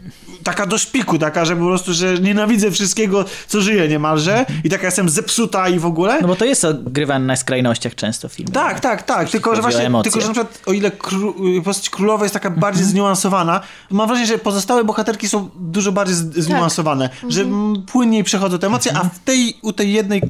taka 0.43 0.65
do 0.65 0.77
szpiku, 0.77 1.19
taka, 1.19 1.45
że 1.45 1.55
po 1.55 1.65
prostu, 1.65 1.93
że 1.93 2.13
nienawidzę 2.13 2.71
wszystkiego, 2.71 3.25
co 3.47 3.61
żyje 3.61 3.87
niemalże 3.87 4.45
i 4.63 4.69
taka 4.69 4.85
jestem 4.85 5.09
zepsuta 5.09 5.69
i 5.69 5.79
w 5.79 5.85
ogóle. 5.85 6.21
No 6.21 6.27
bo 6.27 6.35
to 6.35 6.45
jest 6.45 6.65
ogrywane 6.65 7.25
na 7.25 7.35
skrajnościach 7.35 7.95
często 7.95 8.29
film. 8.29 8.51
Tak, 8.51 8.79
tak, 8.79 9.03
tak. 9.03 9.29
Tylko, 9.29 9.55
że 9.55 9.61
chodzi 9.61 9.77
o 9.77 9.89
właśnie, 9.89 10.03
tylko, 10.03 10.21
że 10.21 10.27
na 10.27 10.33
przykład 10.33 10.61
o 10.65 10.73
ile 10.73 10.91
kró, 10.91 11.33
postać 11.63 11.89
królowa 11.89 12.25
jest 12.25 12.33
taka 12.33 12.49
bardziej 12.49 12.85
zniuansowana, 12.85 13.61
mam 13.89 14.07
wrażenie, 14.07 14.27
że 14.27 14.37
pozostałe 14.37 14.83
bohaterki 14.83 15.29
są 15.29 15.49
dużo 15.55 15.91
bardziej 15.91 16.15
z, 16.15 16.33
zniuansowane, 16.35 17.09
że 17.27 17.41
mm, 17.41 17.83
płynniej 17.85 18.23
przechodzą 18.23 18.59
te 18.59 18.67
emocje, 18.67 18.91
a 18.97 19.03
w 19.03 19.19
tej, 19.19 19.57
u 19.61 19.73
tej 19.73 19.93
jednej 19.93 20.21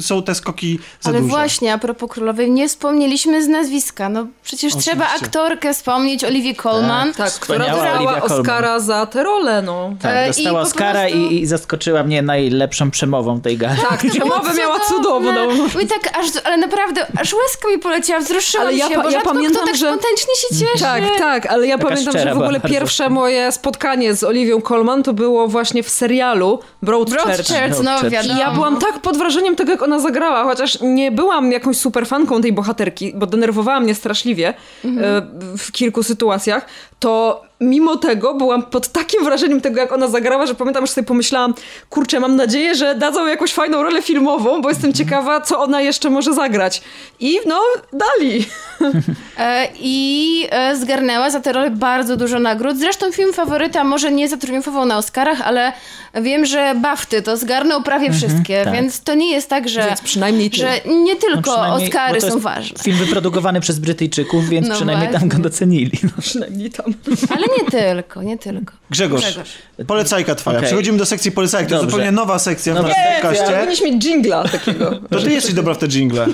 są 0.00 0.22
te 0.22 0.34
skoki 0.34 0.78
za 1.00 1.10
Ale 1.10 1.20
duże. 1.20 1.30
właśnie, 1.30 1.72
a 1.74 1.78
propos 1.78 2.10
królowej, 2.10 2.50
nie 2.50 2.68
wspomnieliśmy 2.68 3.44
z 3.44 3.48
nazwiska. 3.48 4.08
No 4.08 4.26
przecież 4.42 4.76
trzeba 4.76 5.08
aktorkę 5.08 5.74
wspomnieć, 5.92 6.24
Olivię 6.24 6.54
Colman. 6.54 7.12
Tak, 7.14 7.32
która 7.32 7.66
dostała. 7.68 8.22
Oscara 8.22 8.80
za 8.80 9.06
tę 9.06 9.22
rolę, 9.22 9.62
no. 9.62 9.92
Tak, 10.02 10.12
E, 10.16 10.24
i 10.24 10.26
dostała 10.28 10.60
po 10.62 10.66
Oscara 10.68 11.00
prostu- 11.00 11.18
i, 11.18 11.40
i 11.42 11.46
zaskoczyła 11.46 12.02
mnie 12.02 12.22
najlepszą 12.22 12.90
przemową 12.90 13.40
tej 13.40 13.56
gali. 13.56 13.78
Tak, 13.90 14.10
przemowę 14.10 14.54
miała 14.60 14.80
cudowną. 14.80 15.48
I 15.82 15.86
tak, 15.86 16.18
aż, 16.18 16.26
ale 16.44 16.56
naprawdę, 16.56 17.06
aż 17.20 17.34
łezka 17.34 17.68
mi 17.68 17.78
poleciała, 17.78 18.20
wzruszyłam 18.20 18.66
Ale 18.66 18.76
ja 18.76 18.88
się, 18.88 18.94
bo 19.02 19.10
ja 19.10 19.20
pamiętam, 19.20 19.56
kto 19.56 19.66
tak 19.66 19.76
że- 19.76 19.86
spontanicznie 19.86 20.34
się 20.48 20.54
cieszy. 20.60 20.84
Tak, 20.84 21.02
tak, 21.18 21.46
ale 21.46 21.66
ja 21.66 21.78
Taka 21.78 21.88
pamiętam, 21.90 22.18
że 22.18 22.34
w 22.34 22.38
ogóle 22.38 22.60
pierwsze 22.60 23.10
moje 23.10 23.52
spotkanie 23.52 24.14
z 24.14 24.24
Oliwią 24.24 24.60
Colman 24.60 25.02
to 25.02 25.12
było 25.12 25.48
właśnie 25.48 25.82
w 25.82 25.88
serialu 25.88 26.58
Broadchurch. 26.82 27.24
Broadchurch, 27.24 27.82
no 27.84 28.10
wiadomo. 28.10 28.34
I 28.34 28.38
ja 28.38 28.50
byłam 28.50 28.78
tak 28.78 28.98
pod 28.98 29.16
wrażeniem 29.16 29.56
tego, 29.56 29.72
jak 29.72 29.82
ona 29.82 29.98
zagrała, 29.98 30.44
chociaż 30.44 30.78
nie 30.80 31.10
byłam 31.10 31.52
jakąś 31.52 31.76
super 31.76 32.06
fanką 32.06 32.40
tej 32.42 32.52
bohaterki, 32.52 33.12
bo 33.14 33.26
denerwowała 33.26 33.80
mnie 33.80 33.94
straszliwie 33.94 34.54
Mhm. 34.84 35.04
e, 35.52 35.56
w 35.58 35.72
kilku 35.82 36.02
sytuacjach, 36.02 36.62
to 37.02 37.42
mimo 37.60 37.96
tego 37.96 38.34
byłam 38.34 38.62
pod 38.62 38.88
takim 38.88 39.24
wrażeniem 39.24 39.60
tego, 39.60 39.80
jak 39.80 39.92
ona 39.92 40.08
zagrała, 40.08 40.46
że 40.46 40.54
pamiętam, 40.54 40.86
że 40.86 40.92
sobie 40.92 41.06
pomyślałam, 41.06 41.54
kurczę, 41.90 42.20
mam 42.20 42.36
nadzieję, 42.36 42.74
że 42.74 42.94
dadzą 42.94 43.26
jakąś 43.26 43.52
fajną 43.52 43.82
rolę 43.82 44.02
filmową, 44.02 44.62
bo 44.62 44.68
jestem 44.68 44.92
ciekawa, 44.92 45.40
co 45.40 45.58
ona 45.60 45.80
jeszcze 45.80 46.10
może 46.10 46.34
zagrać. 46.34 46.82
I 47.20 47.38
no, 47.46 47.60
dali. 47.92 48.44
E, 49.38 49.68
I 49.80 50.46
e, 50.50 50.76
zgarnęła 50.76 51.30
za 51.30 51.40
tę 51.40 51.52
rolę 51.52 51.70
bardzo 51.70 52.16
dużo 52.16 52.38
nagród. 52.38 52.78
Zresztą 52.78 53.12
film 53.12 53.32
faworyta 53.32 53.84
może 53.84 54.12
nie 54.12 54.28
zatriumfował 54.28 54.84
na 54.84 54.98
Oscarach, 54.98 55.40
ale 55.40 55.72
wiem, 56.14 56.46
że 56.46 56.74
Bafty 56.74 57.22
to 57.22 57.36
zgarnął 57.36 57.82
prawie 57.82 58.12
wszystkie, 58.12 58.64
tak. 58.64 58.74
więc 58.74 59.00
to 59.00 59.14
nie 59.14 59.30
jest 59.30 59.48
tak, 59.48 59.68
że, 59.68 59.86
Więc 59.86 60.00
przynajmniej 60.00 60.50
ty. 60.50 60.56
że 60.56 60.80
nie 60.86 61.14
No 61.14 61.20
tylko 61.20 61.40
przynajmniej- 61.50 61.88
Oscary 61.88 62.20
są 62.20 62.38
ważne. 62.38 62.78
Film 62.82 62.96
wyprodukowany 62.96 63.60
przez 63.60 63.78
Brytyjczyków, 63.78 64.48
więc 64.48 64.68
No 64.68 64.74
przynajmniej 64.74 65.08
tam 65.08 65.20
właśnie. 65.20 65.28
go 65.28 65.42
docenili. 65.42 65.98
No. 66.02 66.10
Przynajmniej 66.22 66.70
tam. 66.70 66.94
Ale 67.30 67.46
nie 67.58 67.70
tylko, 67.70 68.22
nie 68.22 68.38
tylko. 68.38 68.74
Grzegorz, 68.90 69.20
Grzegorz. 69.22 69.48
polecajka 69.86 70.34
twoja. 70.34 70.56
Okej. 70.58 70.66
Przechodzimy 70.68 70.98
do 70.98 71.06
sekcji 71.06 71.32
polecajek. 71.32 71.68
To 71.68 71.74
jest 71.74 71.84
Dobrze. 71.84 71.96
zupełnie 71.96 72.12
nowa 72.12 72.38
sekcja 72.38 72.72
w 72.72 72.76
Dobra. 72.76 72.88
naszym 72.90 73.04
Nie, 73.04 73.22
podcaście. 73.22 73.54
Powinniśmy 73.54 73.90
mieć 73.92 74.04
jingla 74.04 74.48
takiego. 74.48 75.00
To 75.10 75.20
ty 75.20 75.30
jesteś 75.32 75.54
dobra 75.54 75.74
w 75.74 75.78
te 75.78 75.88
jingle. 75.88 76.26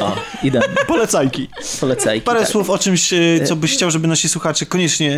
O, 0.00 0.16
idę. 0.42 0.60
Polecajki. 0.86 1.48
Polecajki. 1.80 2.24
Parę 2.24 2.40
tak. 2.40 2.48
słów 2.48 2.70
o 2.70 2.78
czymś, 2.78 3.12
e, 3.12 3.18
co 3.44 3.56
byś 3.56 3.72
chciał, 3.72 3.90
żeby 3.90 4.08
nasi 4.08 4.28
słuchacze 4.28 4.66
koniecznie 4.66 5.08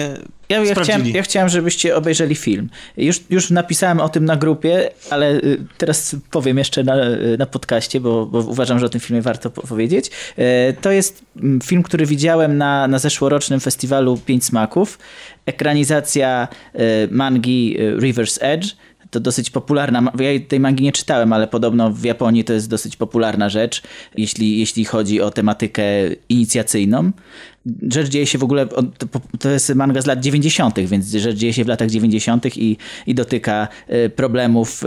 Ja, 0.48 0.58
ja, 0.58 0.66
sprawdzili. 0.66 0.84
chciałem, 0.98 1.06
ja 1.16 1.22
chciałem, 1.22 1.48
żebyście 1.48 1.96
obejrzeli 1.96 2.34
film. 2.34 2.70
Już, 2.96 3.20
już 3.30 3.50
napisałem 3.50 4.00
o 4.00 4.08
tym 4.08 4.24
na 4.24 4.36
grupie, 4.36 4.90
ale 5.10 5.30
y, 5.34 5.64
teraz 5.78 6.16
powiem 6.30 6.58
jeszcze 6.58 6.84
na, 6.84 6.94
na 7.38 7.46
podcaście, 7.46 8.00
bo, 8.00 8.26
bo 8.26 8.38
uważam, 8.38 8.78
że 8.78 8.86
o 8.86 8.88
tym 8.88 9.00
filmie 9.00 9.22
warto 9.22 9.50
po- 9.50 9.62
powiedzieć. 9.62 10.10
E, 10.38 10.72
To 10.72 10.90
jest 10.90 11.22
mm, 11.42 11.60
film, 11.60 11.82
który 11.82 12.06
widziałem 12.06 12.58
na, 12.58 12.88
na 12.88 12.98
zeszłorocznym 12.98 13.60
festiwalu 13.60 13.91
Pięć 14.26 14.44
Smaków. 14.44 14.98
Ekranizacja 15.46 16.48
e, 16.74 16.78
mangi 17.10 17.76
e, 17.78 17.96
River's 17.96 18.38
Edge. 18.40 18.66
To 19.10 19.20
dosyć 19.20 19.50
popularna. 19.50 20.12
Ja 20.18 20.40
tej 20.48 20.60
mangi 20.60 20.84
nie 20.84 20.92
czytałem, 20.92 21.32
ale 21.32 21.46
podobno 21.46 21.90
w 21.90 22.04
Japonii 22.04 22.44
to 22.44 22.52
jest 22.52 22.70
dosyć 22.70 22.96
popularna 22.96 23.48
rzecz, 23.48 23.82
jeśli, 24.16 24.58
jeśli 24.58 24.84
chodzi 24.84 25.20
o 25.20 25.30
tematykę 25.30 25.82
inicjacyjną. 26.28 27.10
Rzecz 27.90 28.08
dzieje 28.08 28.26
się 28.26 28.38
w 28.38 28.44
ogóle, 28.44 28.66
to, 29.38 29.50
jest 29.50 29.74
manga 29.74 30.02
z 30.02 30.06
lat 30.06 30.20
90., 30.20 30.80
więc 30.80 31.06
rzecz 31.06 31.36
dzieje 31.36 31.52
się 31.52 31.64
w 31.64 31.68
latach 31.68 31.90
90. 31.90 32.56
i, 32.56 32.76
i 33.06 33.14
dotyka 33.14 33.68
e, 33.88 34.08
problemów 34.08 34.84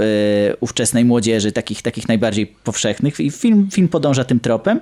ówczesnej 0.59 1.05
młodzieży, 1.05 1.51
takich, 1.51 1.81
takich 1.81 2.07
najbardziej 2.07 2.47
powszechnych. 2.47 3.19
I 3.19 3.31
film, 3.31 3.69
film 3.71 3.87
podąża 3.87 4.23
tym 4.23 4.39
tropem. 4.39 4.79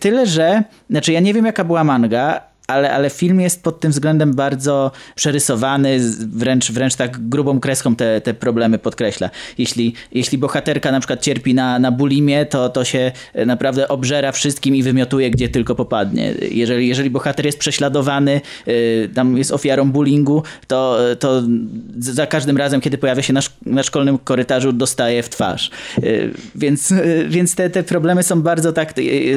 Tyle, 0.00 0.26
że, 0.26 0.64
znaczy 0.90 1.12
ja 1.12 1.20
nie 1.20 1.34
wiem 1.34 1.46
jaka 1.46 1.64
była 1.64 1.84
manga, 1.84 2.49
ale, 2.70 2.92
ale 2.92 3.10
film 3.10 3.40
jest 3.40 3.62
pod 3.62 3.80
tym 3.80 3.90
względem 3.90 4.34
bardzo 4.34 4.90
przerysowany, 5.14 5.98
wręcz, 6.18 6.72
wręcz 6.72 6.94
tak 6.94 7.28
grubą 7.28 7.60
kreską 7.60 7.96
te, 7.96 8.20
te 8.20 8.34
problemy 8.34 8.78
podkreśla. 8.78 9.30
Jeśli, 9.58 9.94
jeśli 10.12 10.38
bohaterka 10.38 10.92
na 10.92 11.00
przykład 11.00 11.20
cierpi 11.22 11.54
na, 11.54 11.78
na 11.78 11.92
bulimię, 11.92 12.46
to, 12.46 12.68
to 12.68 12.84
się 12.84 13.12
e, 13.34 13.46
naprawdę 13.46 13.88
obżera 13.88 14.32
wszystkim 14.32 14.76
i 14.76 14.82
wymiotuje, 14.82 15.30
gdzie 15.30 15.48
tylko 15.48 15.74
popadnie. 15.74 16.34
Jeżeli, 16.50 16.88
jeżeli 16.88 17.10
bohater 17.10 17.46
jest 17.46 17.58
prześladowany, 17.58 18.40
y, 18.68 19.10
tam 19.14 19.36
jest 19.36 19.52
ofiarą 19.52 19.92
bullyingu, 19.92 20.42
to, 20.66 20.98
to 21.18 21.42
z- 21.42 21.48
za 21.98 22.26
każdym 22.26 22.56
razem, 22.56 22.80
kiedy 22.80 22.98
pojawia 22.98 23.22
się 23.22 23.32
na, 23.32 23.40
na 23.66 23.82
szkolnym 23.82 24.18
korytarzu, 24.18 24.72
dostaje 24.72 25.22
w 25.22 25.28
twarz. 25.28 25.70
Więc, 26.54 26.94
więc 27.28 27.54
te, 27.54 27.70
te 27.70 27.82
problemy 27.82 28.22
są 28.22 28.42
bardzo 28.42 28.72
tak, 28.72 28.94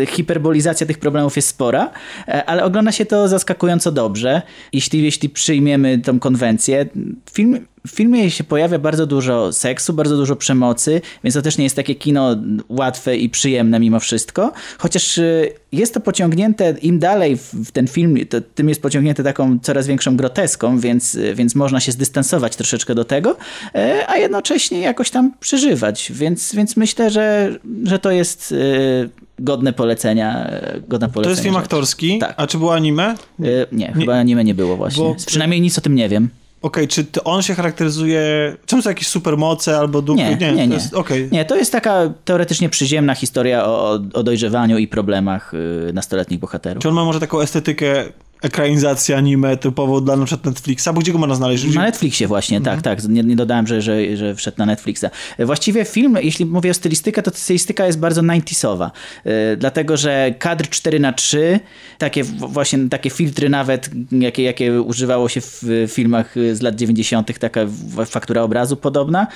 hiperbolizacja 0.07 0.87
tych 0.87 0.97
problemów 0.99 1.35
jest 1.35 1.47
spora, 1.47 1.91
e, 2.27 2.45
ale 2.45 2.63
ogląda 2.63 2.91
się 2.91 3.05
to 3.05 3.22
zaskakująco 3.27 3.91
dobrze, 3.91 4.41
jeśli, 4.73 5.03
jeśli 5.03 5.29
przyjmiemy 5.29 5.99
tą 5.99 6.19
konwencję. 6.19 6.85
Film, 7.31 7.67
w 7.87 7.91
filmie 7.91 8.31
się 8.31 8.43
pojawia 8.43 8.79
bardzo 8.79 9.05
dużo 9.05 9.53
seksu, 9.53 9.93
bardzo 9.93 10.17
dużo 10.17 10.35
przemocy, 10.35 11.01
więc 11.23 11.35
to 11.35 11.41
też 11.41 11.57
nie 11.57 11.63
jest 11.63 11.75
takie 11.75 11.95
kino 11.95 12.35
łatwe 12.69 13.17
i 13.17 13.29
przyjemne 13.29 13.79
mimo 13.79 13.99
wszystko. 13.99 14.51
Chociaż 14.77 15.17
y, 15.17 15.53
jest 15.71 15.93
to 15.93 15.99
pociągnięte 15.99 16.75
im 16.81 16.99
dalej 16.99 17.37
w 17.37 17.71
ten 17.71 17.87
film, 17.87 18.25
to, 18.29 18.41
tym 18.41 18.69
jest 18.69 18.81
pociągnięte 18.81 19.23
taką 19.23 19.59
coraz 19.59 19.87
większą 19.87 20.17
groteską, 20.17 20.79
więc, 20.79 21.15
y, 21.15 21.35
więc 21.35 21.55
można 21.55 21.79
się 21.79 21.91
zdystansować 21.91 22.55
troszeczkę 22.55 22.95
do 22.95 23.05
tego, 23.05 23.37
e, 23.75 24.09
a 24.09 24.17
jednocześnie 24.17 24.79
jakoś 24.79 25.09
tam 25.09 25.33
przeżywać. 25.39 26.11
Więc, 26.15 26.55
więc 26.55 26.77
myślę, 26.77 27.09
że, 27.11 27.55
że 27.83 27.99
to 27.99 28.11
jest 28.11 28.51
y, 28.51 29.09
godne 29.39 29.73
polecenia. 29.73 30.45
e, 30.45 30.79
Godne 30.87 31.07
polecenia 31.09 31.23
To 31.23 31.29
jest 31.29 31.41
film 31.43 31.55
aktorski, 31.55 32.19
Tak. 32.19 32.33
a 32.37 32.47
czy 32.47 32.57
było 32.57 32.73
anime? 32.75 33.15
Y, 33.39 33.65
Nie, 33.71 33.93
chyba 33.93 34.15
anime 34.15 34.43
nie 34.43 34.55
było 34.55 34.77
właśnie. 34.77 35.03
Bo- 35.03 35.15
Przynajmniej 35.25 35.61
nic 35.61 35.77
o 35.77 35.81
tym 35.81 35.95
nie 35.95 36.09
wiem. 36.09 36.29
Okej, 36.61 36.87
czy 36.87 37.03
to 37.03 37.23
on 37.23 37.41
się 37.41 37.53
charakteryzuje... 37.55 38.21
Czym 38.65 38.81
są 38.81 38.89
jakieś 38.89 39.07
supermoce 39.07 39.77
albo 39.77 40.01
duchy? 40.01 40.21
Nie, 40.23 40.29
nie, 40.35 40.49
to 40.49 40.65
nie. 40.65 40.73
Jest... 40.75 40.93
Okej. 40.93 41.29
Nie, 41.31 41.45
to 41.45 41.55
jest 41.55 41.71
taka 41.71 42.13
teoretycznie 42.25 42.69
przyziemna 42.69 43.15
historia 43.15 43.65
o, 43.65 43.91
o, 43.91 43.99
o 44.13 44.23
dojrzewaniu 44.23 44.77
i 44.77 44.87
problemach 44.87 45.53
y, 45.53 45.91
nastoletnich 45.93 46.39
bohaterów. 46.39 46.81
Czy 46.83 46.89
on 46.89 46.95
ma 46.95 47.05
może 47.05 47.19
taką 47.19 47.41
estetykę 47.41 48.03
ekranizacji 48.43 49.13
anime 49.13 49.57
typową 49.57 50.01
dla 50.05 50.15
na 50.15 50.25
przykład 50.25 50.45
Netflixa? 50.45 50.87
Bo 50.93 51.01
gdzie 51.01 51.11
go 51.11 51.17
można 51.17 51.35
znaleźć? 51.35 51.65
Gdzie... 51.65 51.75
Na 51.79 51.85
Netflixie 51.85 52.27
właśnie, 52.27 52.61
tak, 52.61 52.81
tak. 52.81 53.03
Nie, 53.03 53.23
nie 53.23 53.35
dodałem, 53.35 53.67
że, 53.67 53.81
że, 53.81 54.17
że 54.17 54.35
wszedł 54.35 54.57
na 54.57 54.65
Netflixa. 54.65 55.05
Właściwie 55.39 55.85
film, 55.85 56.17
jeśli 56.21 56.45
mówię 56.45 56.71
o 56.71 56.73
stylistykę, 56.73 57.21
to 57.21 57.31
stylistyka 57.33 57.85
jest 57.85 57.99
bardzo 57.99 58.21
90sowa. 58.21 58.89
Yy, 59.25 59.31
dlatego, 59.57 59.97
że 59.97 60.33
kadr 60.39 60.69
4 60.69 60.99
na 60.99 61.13
3 61.13 61.59
takie 61.97 62.23
właśnie 62.23 62.89
takie 62.89 63.09
filtry 63.09 63.49
nawet, 63.49 63.89
jakie, 64.11 64.43
jakie 64.43 64.81
używało 64.81 65.29
się 65.29 65.41
w 65.41 65.63
filmach 65.87 66.35
z 66.53 66.61
lat 66.61 66.75
90., 66.75 67.39
taka 67.39 67.61
faktura 68.05 68.41
obrazu 68.41 68.75
podobna. 68.77 69.27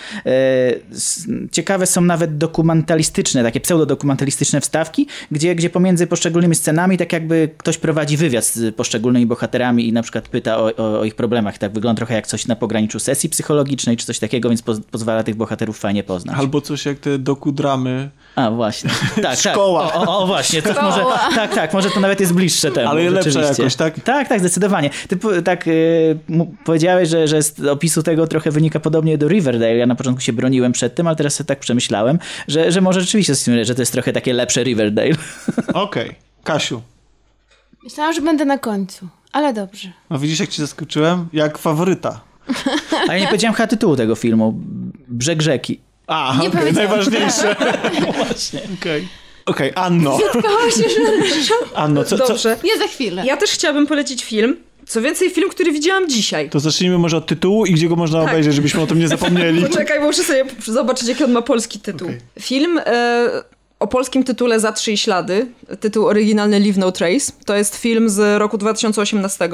S- 0.92 1.28
Ciekawe 1.52 1.86
są 1.86 2.02
nawet 2.02 2.38
dokumentalistyczne, 2.38 3.44
takie 3.44 3.60
pseudodokumentalistyczne 3.60 4.62
wstawki, 4.62 5.08
gdzie, 5.32 5.56
gdzie 5.56 5.70
pomiędzy 5.70 6.08
poszczególnymi 6.08 6.56
scenami 6.56 6.98
tak 6.98 7.14
jakby 7.14 7.50
ktoś 7.58 7.78
prowadzi 7.78 8.18
wywiad 8.18 8.46
z 8.46 8.76
poszczególnymi 8.76 8.97
bohaterami 9.00 9.88
i 9.88 9.94
na 9.94 10.02
przykład 10.02 10.28
pyta 10.28 10.58
o, 10.58 10.76
o, 10.78 11.00
o 11.00 11.04
ich 11.04 11.16
problemach. 11.16 11.58
Tak 11.58 11.74
wygląda 11.74 11.98
trochę 11.98 12.14
jak 12.14 12.28
coś 12.28 12.48
na 12.48 12.56
pograniczu 12.56 13.00
sesji 13.00 13.30
psychologicznej 13.30 13.98
czy 13.98 14.06
coś 14.06 14.20
takiego, 14.20 14.50
więc 14.50 14.62
poz, 14.62 14.80
pozwala 14.92 15.24
tych 15.24 15.36
bohaterów 15.36 15.80
fajnie 15.80 16.04
poznać. 16.04 16.38
Albo 16.38 16.62
coś 16.62 16.86
jak 16.86 17.00
te 17.00 17.20
dokudramy. 17.20 18.10
A, 18.36 18.52
właśnie. 18.52 18.90
Tak, 19.22 19.40
Szkoła. 19.40 19.88
Tak. 19.88 19.96
O, 19.96 20.02
o, 20.02 20.24
o, 20.24 20.28
właśnie. 20.28 20.62
Szkoła. 20.62 20.82
może, 20.82 21.04
tak, 21.36 21.56
tak, 21.56 21.74
może 21.74 21.90
to 21.90 22.00
nawet 22.00 22.20
jest 22.20 22.34
bliższe 22.34 22.72
temu. 22.72 22.90
Ale 22.90 23.12
rzeczywiście. 23.12 23.64
jakoś, 23.64 23.76
tak? 23.76 24.00
Tak, 24.00 24.28
tak, 24.28 24.40
zdecydowanie. 24.40 24.90
Ty 25.08 25.18
tak 25.44 25.68
y, 25.68 26.20
powiedziałeś, 26.66 27.10
że, 27.10 27.28
że 27.28 27.42
z 27.42 27.60
opisu 27.60 28.04
tego 28.04 28.28
trochę 28.28 28.52
wynika 28.52 28.80
podobnie 28.80 29.18
do 29.18 29.28
Riverdale. 29.28 29.78
Ja 29.78 29.86
na 29.86 29.96
początku 29.96 30.22
się 30.22 30.34
broniłem 30.34 30.72
przed 30.72 30.96
tym, 30.96 31.08
ale 31.08 31.16
teraz 31.16 31.36
sobie 31.36 31.48
tak 31.48 31.60
przemyślałem, 31.60 32.20
że, 32.48 32.72
że 32.72 32.82
może 32.82 33.02
rzeczywiście 33.02 33.34
że 33.66 33.76
to 33.76 33.82
jest 33.82 33.92
trochę 33.92 34.14
takie 34.14 34.34
lepsze 34.34 34.64
Riverdale. 34.64 35.16
Okej. 35.74 36.16
Kasiu, 36.44 36.82
Myślałam, 37.88 38.14
że 38.14 38.22
będę 38.22 38.46
na 38.46 38.58
końcu, 38.58 39.08
ale 39.32 39.54
dobrze. 39.54 39.92
no 40.10 40.20
widzisz 40.20 40.40
jak 40.40 40.50
ci 40.50 40.62
zaskoczyłem? 40.62 41.28
Jak 41.34 41.58
faworyta. 41.58 42.22
Ale 43.10 43.20
nie 43.20 43.28
powiedziałem 43.28 43.54
chyba 43.56 43.68
tytułu 43.68 43.96
tego 43.96 44.16
filmu. 44.16 44.54
Brzeg 45.08 45.42
rzeki. 45.42 45.80
A, 46.08 46.36
Nie 46.42 46.50
powiedziałam. 46.50 46.90
najważniejsze. 46.90 47.56
Właśnie. 48.26 48.62
Okej. 48.82 49.08
Okej, 49.46 49.72
Anno. 49.76 50.18
Kochałaś 50.34 50.74
się, 50.74 50.84
że... 51.44 51.54
Anno, 51.76 52.04
co, 52.04 52.18
co, 52.18 52.28
Dobrze. 52.28 52.58
Nie 52.64 52.78
za 52.78 52.88
chwilę. 52.88 53.24
Ja 53.26 53.38
też 53.38 53.50
chciałabym 53.52 53.88
polecić 53.88 54.24
film. 54.24 54.58
Co 54.88 55.02
więcej, 55.02 55.30
film, 55.30 55.50
który 55.50 55.72
widziałam 55.72 56.10
dzisiaj. 56.10 56.50
to 56.50 56.60
zacznijmy 56.60 56.98
może 56.98 57.18
od 57.18 57.26
tytułu 57.28 57.66
i 57.66 57.74
gdzie 57.74 57.90
go 57.90 57.96
można 57.96 58.20
Tak. 58.22 58.30
obejrzeć, 58.30 58.54
żebyśmy 58.54 58.82
o 58.82 58.88
tym 58.88 59.00
nie 59.00 59.08
zapomnieli. 59.08 59.62
Poczekaj, 59.68 60.00
bo 60.00 60.06
muszę 60.06 60.24
sobie 60.24 60.46
zobaczyć, 60.66 61.08
jaki 61.08 61.24
on 61.24 61.32
ma 61.32 61.42
polski 61.42 61.80
tytuł. 61.80 62.08
Okej. 62.08 62.20
Film 62.40 62.80
e, 62.86 63.30
o 63.80 63.88
polskim 63.88 64.24
tytule 64.24 64.60
Za 64.60 64.72
trzy 64.72 64.98
ślady. 64.98 65.48
Tytuł 65.80 66.08
oryginalny 66.08 66.60
Leave 66.60 66.78
No 66.78 66.92
Trace. 66.92 67.32
To 67.46 67.56
jest 67.56 67.76
film 67.76 68.10
z 68.10 68.40
roku 68.40 68.58
2018. 68.58 69.50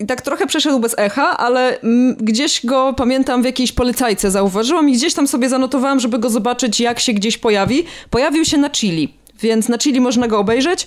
I 0.00 0.06
tak 0.06 0.22
trochę 0.22 0.46
przeszedł 0.46 0.78
bez 0.78 0.94
echa, 0.98 1.36
ale 1.36 1.78
gdzieś 2.16 2.66
go 2.66 2.92
pamiętam 2.96 3.42
w 3.42 3.44
jakiejś 3.44 3.72
polecajce 3.72 4.30
zauważyłam 4.30 4.88
i 4.88 4.92
gdzieś 4.92 5.14
tam 5.14 5.28
sobie 5.28 5.48
zanotowałam, 5.48 6.00
żeby 6.00 6.18
go 6.18 6.30
zobaczyć, 6.30 6.80
jak 6.80 7.00
się 7.00 7.12
gdzieś 7.12 7.38
pojawi. 7.38 7.84
Pojawił 8.10 8.44
się 8.44 8.58
na 8.58 8.70
Chili, 8.70 9.14
więc 9.40 9.68
na 9.68 9.78
Chili 9.78 10.00
można 10.00 10.28
go 10.28 10.38
obejrzeć. 10.38 10.86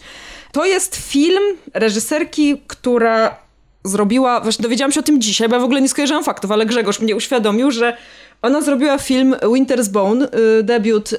To 0.52 0.66
jest 0.66 0.96
film 0.96 1.44
reżyserki, 1.74 2.62
która 2.68 3.36
zrobiła, 3.84 4.42
właśnie 4.42 4.64
dowiedziałam 4.64 4.92
się 4.92 5.00
o 5.00 5.04
tym 5.04 5.22
dzisiaj, 5.22 5.50
bo 5.50 5.56
ja 5.56 5.62
w 5.62 5.64
ogóle 5.64 5.82
nie 5.82 5.90
skojarzyłam 5.90 6.24
faktów, 6.24 6.52
ale 6.52 6.66
Grzegorz 6.66 7.00
mnie 7.00 7.16
uświadomił, 7.16 7.72
że 7.72 7.98
ona 8.42 8.62
zrobiła 8.62 8.98
film 8.98 9.36
Winter's 9.42 9.90
Bone, 9.90 10.28
y, 10.60 10.64
debiut 10.64 11.14
y, 11.14 11.18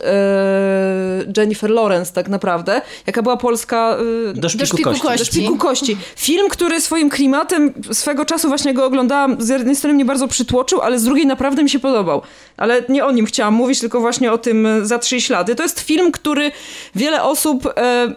Jennifer 1.36 1.70
Lawrence 1.70 2.12
tak 2.12 2.28
naprawdę, 2.28 2.82
jaka 3.06 3.22
była 3.22 3.36
polska... 3.36 3.96
y, 4.30 4.40
Do 4.40 4.48
szpiku, 4.48 4.66
szpiku 4.66 4.90
kości. 4.90 5.02
kości. 5.02 5.18
do 5.18 5.24
szpiku 5.24 5.56
kości. 5.56 5.96
Film, 6.16 6.48
który 6.48 6.80
swoim 6.80 7.10
klimatem 7.10 7.72
swego 7.92 8.24
czasu 8.24 8.48
właśnie 8.48 8.74
go 8.74 8.84
oglądałam, 8.84 9.36
z 9.42 9.48
jednej 9.48 9.76
strony 9.76 9.94
mnie 9.94 10.04
bardzo 10.04 10.28
przytłoczył, 10.28 10.80
ale 10.80 10.98
z 10.98 11.04
drugiej 11.04 11.26
naprawdę 11.26 11.62
mi 11.62 11.70
się 11.70 11.78
podobał. 11.78 12.22
Ale 12.56 12.82
nie 12.88 13.04
o 13.04 13.10
nim 13.12 13.26
chciałam 13.26 13.54
mówić, 13.54 13.80
tylko 13.80 14.00
właśnie 14.00 14.32
o 14.32 14.38
tym 14.38 14.68
Za 14.82 14.98
trzy 14.98 15.20
ślady. 15.20 15.54
To 15.54 15.62
jest 15.62 15.80
film, 15.80 16.12
który 16.12 16.50
wiele 16.94 17.22
osób 17.22 17.66
e, 17.76 18.14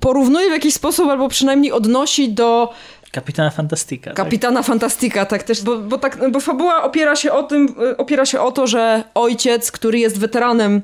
porównuje 0.00 0.48
w 0.48 0.52
jakiś 0.52 0.74
sposób, 0.74 1.08
albo 1.08 1.28
przynajmniej 1.28 1.72
odnosi 1.72 2.28
do 2.28 2.72
Kapitana 3.12 3.50
Fantastika. 3.50 4.10
tak? 4.10 4.16
Kapitana 4.16 4.62
Fantastika, 4.62 5.26
tak 5.26 5.42
też, 5.42 5.62
bo, 5.62 5.78
bo, 5.78 5.98
tak, 5.98 6.30
bo 6.30 6.40
fabuła 6.40 6.82
opiera 6.82 7.16
się 7.16 7.32
o 7.32 7.42
tym, 7.42 7.74
y, 7.92 7.96
opiera 7.96 8.26
się 8.26 8.40
o 8.40 8.52
to, 8.52 8.66
że 8.66 9.04
ojciec, 9.14 9.72
który 9.72 9.98
jest 9.98 10.18
weteranem 10.18 10.82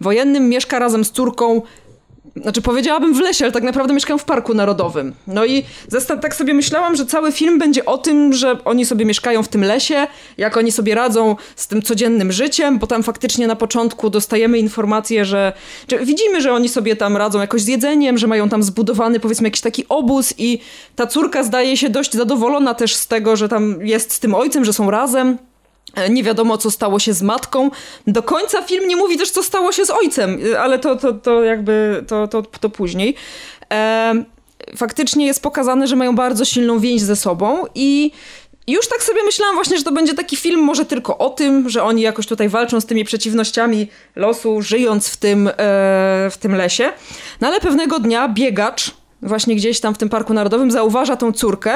wojennym, 0.00 0.48
mieszka 0.48 0.78
razem 0.78 1.04
z 1.04 1.10
córką 1.10 1.62
znaczy 2.36 2.62
powiedziałabym 2.62 3.14
w 3.14 3.20
lesie, 3.20 3.44
ale 3.44 3.52
tak 3.52 3.62
naprawdę 3.62 3.94
mieszkam 3.94 4.18
w 4.18 4.24
Parku 4.24 4.54
Narodowym. 4.54 5.14
No 5.26 5.44
i 5.44 5.64
tak 6.22 6.34
sobie 6.34 6.54
myślałam, 6.54 6.96
że 6.96 7.06
cały 7.06 7.32
film 7.32 7.58
będzie 7.58 7.84
o 7.84 7.98
tym, 7.98 8.32
że 8.32 8.64
oni 8.64 8.86
sobie 8.86 9.04
mieszkają 9.04 9.42
w 9.42 9.48
tym 9.48 9.64
lesie, 9.64 10.06
jak 10.38 10.56
oni 10.56 10.72
sobie 10.72 10.94
radzą 10.94 11.36
z 11.56 11.68
tym 11.68 11.82
codziennym 11.82 12.32
życiem, 12.32 12.78
bo 12.78 12.86
tam 12.86 13.02
faktycznie 13.02 13.46
na 13.46 13.56
początku 13.56 14.10
dostajemy 14.10 14.58
informację, 14.58 15.24
że, 15.24 15.52
że 15.88 15.98
widzimy, 15.98 16.40
że 16.40 16.52
oni 16.52 16.68
sobie 16.68 16.96
tam 16.96 17.16
radzą 17.16 17.40
jakoś 17.40 17.62
z 17.62 17.66
jedzeniem, 17.66 18.18
że 18.18 18.26
mają 18.26 18.48
tam 18.48 18.62
zbudowany 18.62 19.20
powiedzmy 19.20 19.46
jakiś 19.46 19.60
taki 19.60 19.84
obóz 19.88 20.34
i 20.38 20.58
ta 20.96 21.06
córka 21.06 21.42
zdaje 21.42 21.76
się 21.76 21.90
dość 21.90 22.12
zadowolona 22.12 22.74
też 22.74 22.94
z 22.94 23.06
tego, 23.06 23.36
że 23.36 23.48
tam 23.48 23.86
jest 23.86 24.12
z 24.12 24.20
tym 24.20 24.34
ojcem, 24.34 24.64
że 24.64 24.72
są 24.72 24.90
razem. 24.90 25.38
E, 25.94 26.10
Nie 26.10 26.22
wiadomo, 26.22 26.58
co 26.58 26.70
stało 26.70 26.98
się 26.98 27.12
z 27.12 27.22
matką. 27.22 27.70
Do 28.06 28.22
końca 28.22 28.62
film 28.62 28.88
nie 28.88 28.96
mówi 28.96 29.18
też, 29.18 29.30
co 29.30 29.42
stało 29.42 29.72
się 29.72 29.84
z 29.84 29.90
ojcem, 29.90 30.38
e, 30.52 30.60
ale 30.60 30.78
to, 30.78 30.96
to, 30.96 31.12
to 31.12 31.42
jakby 31.42 32.04
to, 32.08 32.28
to, 32.28 32.42
to 32.42 32.70
później. 32.70 33.14
E, 33.72 34.14
faktycznie 34.76 35.26
jest 35.26 35.42
pokazane, 35.42 35.86
że 35.86 35.96
mają 35.96 36.14
bardzo 36.14 36.44
silną 36.44 36.78
więź 36.78 37.00
ze 37.00 37.16
sobą 37.16 37.64
i 37.74 38.10
już 38.66 38.88
tak 38.88 39.02
sobie 39.02 39.22
myślałam 39.24 39.54
właśnie, 39.54 39.78
że 39.78 39.84
to 39.84 39.92
będzie 39.92 40.14
taki 40.14 40.36
film 40.36 40.60
może 40.60 40.84
tylko 40.84 41.18
o 41.18 41.30
tym, 41.30 41.68
że 41.68 41.82
oni 41.82 42.02
jakoś 42.02 42.26
tutaj 42.26 42.48
walczą 42.48 42.80
z 42.80 42.86
tymi 42.86 43.04
przeciwnościami 43.04 43.88
losu, 44.16 44.62
żyjąc 44.62 45.08
w 45.08 45.16
tym, 45.16 45.48
e, 45.48 45.52
w 46.30 46.36
tym 46.40 46.54
lesie. 46.54 46.92
No 47.40 47.48
ale 47.48 47.60
pewnego 47.60 48.00
dnia 48.00 48.28
biegacz 48.28 48.90
właśnie 49.22 49.56
gdzieś 49.56 49.80
tam 49.80 49.94
w 49.94 49.98
tym 49.98 50.08
Parku 50.08 50.34
Narodowym 50.34 50.70
zauważa 50.70 51.16
tą 51.16 51.32
córkę 51.32 51.74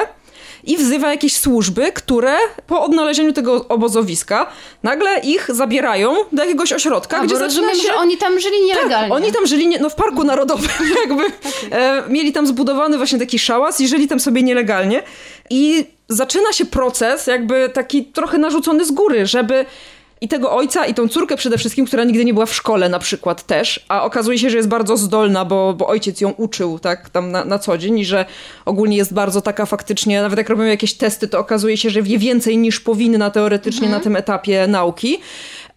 i 0.66 0.76
wzywa 0.76 1.10
jakieś 1.10 1.36
służby, 1.36 1.92
które 1.92 2.36
po 2.66 2.82
odnalezieniu 2.82 3.32
tego 3.32 3.68
obozowiska 3.68 4.46
nagle 4.82 5.18
ich 5.20 5.54
zabierają 5.54 6.14
do 6.32 6.42
jakiegoś 6.42 6.72
ośrodka, 6.72 7.18
A, 7.18 7.24
gdzie 7.24 7.36
zaczyna 7.36 7.74
się... 7.74 7.82
że 7.82 7.94
oni 7.94 8.16
tam 8.16 8.40
żyli 8.40 8.64
nielegalnie. 8.64 9.08
Tak, 9.08 9.12
oni 9.12 9.32
tam 9.32 9.46
żyli 9.46 9.68
nie, 9.68 9.78
no 9.78 9.90
w 9.90 9.94
Parku 9.94 10.24
Narodowym 10.24 10.70
jakby. 11.06 11.24
E, 11.72 12.02
mieli 12.08 12.32
tam 12.32 12.46
zbudowany 12.46 12.96
właśnie 12.96 13.18
taki 13.18 13.38
szałas 13.38 13.80
i 13.80 13.88
żyli 13.88 14.08
tam 14.08 14.20
sobie 14.20 14.42
nielegalnie. 14.42 15.02
I 15.50 15.84
zaczyna 16.08 16.52
się 16.52 16.64
proces 16.64 17.26
jakby 17.26 17.68
taki 17.68 18.04
trochę 18.04 18.38
narzucony 18.38 18.84
z 18.84 18.92
góry, 18.92 19.26
żeby 19.26 19.64
i 20.20 20.28
tego 20.28 20.56
ojca, 20.56 20.86
i 20.86 20.94
tą 20.94 21.08
córkę 21.08 21.36
przede 21.36 21.58
wszystkim, 21.58 21.86
która 21.86 22.04
nigdy 22.04 22.24
nie 22.24 22.34
była 22.34 22.46
w 22.46 22.54
szkole 22.54 22.88
na 22.88 22.98
przykład 22.98 23.42
też, 23.42 23.84
a 23.88 24.04
okazuje 24.04 24.38
się, 24.38 24.50
że 24.50 24.56
jest 24.56 24.68
bardzo 24.68 24.96
zdolna, 24.96 25.44
bo, 25.44 25.74
bo 25.74 25.86
ojciec 25.86 26.20
ją 26.20 26.30
uczył, 26.30 26.78
tak, 26.78 27.10
tam 27.10 27.30
na, 27.30 27.44
na 27.44 27.58
co 27.58 27.78
dzień 27.78 27.98
i 27.98 28.04
że 28.04 28.24
ogólnie 28.64 28.96
jest 28.96 29.14
bardzo 29.14 29.42
taka 29.42 29.66
faktycznie, 29.66 30.22
nawet 30.22 30.38
jak 30.38 30.48
robimy 30.48 30.68
jakieś 30.68 30.94
testy, 30.94 31.28
to 31.28 31.38
okazuje 31.38 31.76
się, 31.76 31.90
że 31.90 32.02
wie 32.02 32.18
więcej 32.18 32.58
niż 32.58 32.80
powinna 32.80 33.30
teoretycznie 33.30 33.88
na 33.88 34.00
tym 34.00 34.16
etapie 34.16 34.66
nauki. 34.66 35.20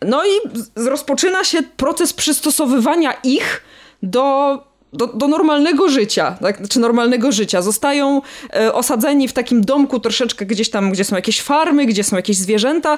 No 0.02 0.26
i 0.26 0.30
rozpoczyna 0.76 1.44
się 1.44 1.64
proces 1.78 2.14
przystosowywania 2.14 3.14
ich 3.24 3.64
do 4.03 4.69
do, 4.94 5.07
do 5.07 5.28
normalnego 5.28 5.90
życia, 5.90 6.38
tak? 6.41 6.57
znaczy 6.57 6.80
normalnego 6.80 7.32
życia. 7.32 7.61
Zostają 7.61 8.22
e, 8.56 8.74
osadzeni 8.74 9.28
w 9.28 9.34
takim 9.34 9.61
domku 9.61 9.99
troszeczkę 9.99 10.45
gdzieś 10.45 10.70
tam, 10.70 10.91
gdzie 10.91 11.03
są 11.03 11.16
jakieś 11.16 11.41
farmy, 11.41 11.86
gdzie 11.86 12.03
są 12.03 12.16
jakieś 12.16 12.38
zwierzęta. 12.38 12.98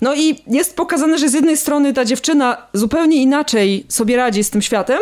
No 0.00 0.14
i 0.14 0.38
jest 0.46 0.76
pokazane, 0.76 1.18
że 1.18 1.28
z 1.28 1.34
jednej 1.34 1.56
strony 1.56 1.92
ta 1.92 2.04
dziewczyna 2.04 2.56
zupełnie 2.72 3.16
inaczej 3.16 3.84
sobie 3.88 4.16
radzi 4.16 4.44
z 4.44 4.50
tym 4.50 4.62
światem, 4.62 4.98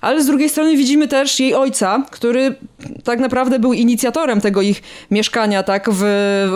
ale 0.00 0.22
z 0.22 0.26
drugiej 0.26 0.48
strony 0.48 0.76
widzimy 0.76 1.08
też 1.08 1.40
jej 1.40 1.54
ojca, 1.54 2.02
który 2.10 2.54
tak 3.04 3.18
naprawdę 3.18 3.58
był 3.58 3.72
inicjatorem 3.72 4.40
tego 4.40 4.62
ich 4.62 4.82
mieszkania 5.10 5.62
tak 5.62 5.90
w, 5.90 6.02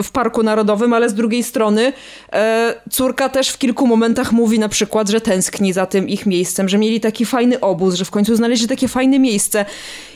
w 0.04 0.10
Parku 0.10 0.42
Narodowym, 0.42 0.92
ale 0.92 1.08
z 1.08 1.14
drugiej 1.14 1.42
strony 1.42 1.92
e, 2.32 2.74
córka 2.90 3.28
też 3.28 3.48
w 3.48 3.58
kilku 3.58 3.86
momentach 3.86 4.32
mówi 4.32 4.58
na 4.58 4.68
przykład, 4.68 5.08
że 5.08 5.20
tęskni 5.20 5.72
za 5.72 5.86
tym 5.86 6.08
ich 6.08 6.26
miejscem, 6.26 6.68
że 6.68 6.78
mieli 6.78 7.00
taki 7.00 7.26
fajny 7.26 7.60
obóz, 7.60 7.94
że 7.94 8.04
w 8.04 8.10
końcu 8.10 8.36
znaleźli 8.36 8.68
takie 8.68 8.88
fajne 8.88 9.18
miejsce. 9.18 9.27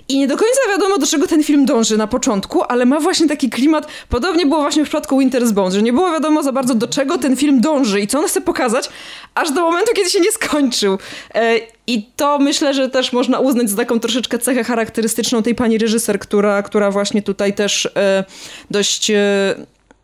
I 0.09 0.19
nie 0.19 0.27
do 0.27 0.37
końca 0.37 0.61
wiadomo, 0.69 0.99
do 0.99 1.07
czego 1.07 1.27
ten 1.27 1.45
film 1.45 1.65
dąży 1.65 1.97
na 1.97 2.07
początku, 2.07 2.63
ale 2.63 2.87
ma 2.87 3.01
właśnie 3.01 3.29
taki 3.29 3.51
klimat. 3.51 3.87
Podobnie 4.09 4.47
było 4.47 4.61
właśnie 4.61 4.83
w 4.83 4.89
przypadku 4.89 5.19
Winter's 5.19 5.53
Bones, 5.53 5.75
że 5.75 5.83
nie 5.83 5.93
było 5.93 6.13
wiadomo 6.13 6.43
za 6.43 6.53
bardzo, 6.53 6.75
do 6.75 6.89
czego 6.89 7.19
ten 7.19 7.37
film 7.37 7.61
dąży 7.61 8.01
i 8.01 8.07
co 8.07 8.19
on 8.19 8.27
chce 8.27 8.41
pokazać, 8.41 8.91
aż 9.35 9.51
do 9.51 9.61
momentu, 9.61 9.93
kiedy 9.95 10.11
się 10.11 10.21
nie 10.21 10.33
skończył. 10.33 10.99
E, 11.35 11.55
I 11.87 12.11
to 12.17 12.39
myślę, 12.39 12.75
że 12.75 12.89
też 12.89 13.13
można 13.13 13.39
uznać 13.39 13.71
za 13.71 13.77
taką 13.77 14.01
troszeczkę 14.01 14.39
cechę 14.39 14.65
charakterystyczną 14.65 15.43
tej 15.43 15.55
pani 15.55 15.79
reżyser, 15.79 16.19
która, 16.19 16.63
która 16.63 16.91
właśnie 16.91 17.23
tutaj 17.23 17.55
też 17.55 17.87
e, 17.97 18.25
dość, 18.71 19.11
e, 19.11 19.55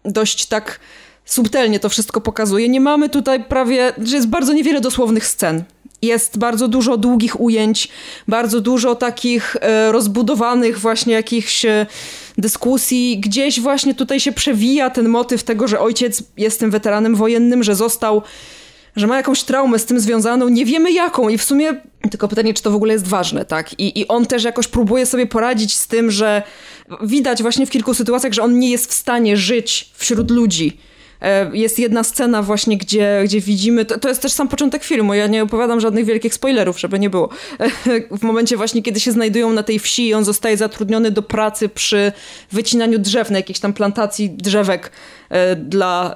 dość 0.04 0.46
tak 0.46 0.80
subtelnie 1.24 1.80
to 1.80 1.88
wszystko 1.88 2.20
pokazuje. 2.20 2.68
Nie 2.68 2.80
mamy 2.80 3.08
tutaj 3.08 3.44
prawie, 3.44 3.92
że 4.04 4.16
jest 4.16 4.28
bardzo 4.28 4.52
niewiele 4.52 4.80
dosłownych 4.80 5.26
scen. 5.26 5.64
Jest 6.02 6.38
bardzo 6.38 6.68
dużo 6.68 6.96
długich 6.96 7.40
ujęć, 7.40 7.88
bardzo 8.28 8.60
dużo 8.60 8.94
takich 8.94 9.56
e, 9.60 9.92
rozbudowanych 9.92 10.78
właśnie 10.78 11.14
jakichś 11.14 11.64
e, 11.64 11.86
dyskusji. 12.38 13.20
Gdzieś 13.20 13.60
właśnie 13.60 13.94
tutaj 13.94 14.20
się 14.20 14.32
przewija 14.32 14.90
ten 14.90 15.08
motyw 15.08 15.42
tego, 15.42 15.68
że 15.68 15.80
ojciec 15.80 16.22
jest 16.36 16.60
tym 16.60 16.70
weteranem 16.70 17.14
wojennym, 17.14 17.62
że 17.62 17.74
został, 17.74 18.22
że 18.96 19.06
ma 19.06 19.16
jakąś 19.16 19.42
traumę 19.42 19.78
z 19.78 19.84
tym 19.84 20.00
związaną, 20.00 20.48
nie 20.48 20.64
wiemy 20.64 20.92
jaką 20.92 21.28
i 21.28 21.38
w 21.38 21.44
sumie 21.44 21.80
tylko 22.10 22.28
pytanie, 22.28 22.54
czy 22.54 22.62
to 22.62 22.70
w 22.70 22.74
ogóle 22.74 22.92
jest 22.92 23.06
ważne, 23.06 23.44
tak? 23.44 23.80
I, 23.80 24.00
I 24.00 24.08
on 24.08 24.26
też 24.26 24.44
jakoś 24.44 24.68
próbuje 24.68 25.06
sobie 25.06 25.26
poradzić 25.26 25.76
z 25.76 25.86
tym, 25.86 26.10
że 26.10 26.42
widać 27.02 27.42
właśnie 27.42 27.66
w 27.66 27.70
kilku 27.70 27.94
sytuacjach, 27.94 28.32
że 28.32 28.42
on 28.42 28.58
nie 28.58 28.70
jest 28.70 28.90
w 28.90 28.94
stanie 28.94 29.36
żyć 29.36 29.90
wśród 29.94 30.30
ludzi. 30.30 30.78
E, 31.22 31.50
Jest 31.56 31.78
jedna 31.78 32.04
scena 32.04 32.42
właśnie, 32.42 32.78
gdzie, 32.78 33.20
gdzie 33.24 33.40
widzimy, 33.40 33.84
to, 33.84 33.98
to 33.98 34.08
jest 34.08 34.22
też 34.22 34.32
sam 34.32 34.48
początek 34.48 34.84
filmu, 34.84 35.14
ja 35.14 35.26
nie 35.26 35.42
opowiadam 35.42 35.80
żadnych 35.80 36.04
wielkich 36.04 36.34
spoilerów, 36.34 36.80
żeby 36.80 36.98
nie 36.98 37.10
było. 37.10 37.28
W 38.20 38.22
momencie 38.22 38.56
właśnie, 38.56 38.82
kiedy 38.82 39.00
się 39.00 39.12
znajdują 39.12 39.52
na 39.52 39.62
tej 39.62 39.78
wsi 39.78 40.08
i 40.08 40.14
on 40.14 40.24
zostaje 40.24 40.56
zatrudniony 40.56 41.10
do 41.10 41.22
pracy 41.22 41.68
przy 41.68 42.12
wycinaniu 42.52 42.98
drzew 42.98 43.30
na 43.30 43.36
jakiejś 43.36 43.60
tam 43.60 43.72
plantacji 43.72 44.30
drzewek 44.30 44.92
e, 45.30 45.56
dla, 45.56 46.14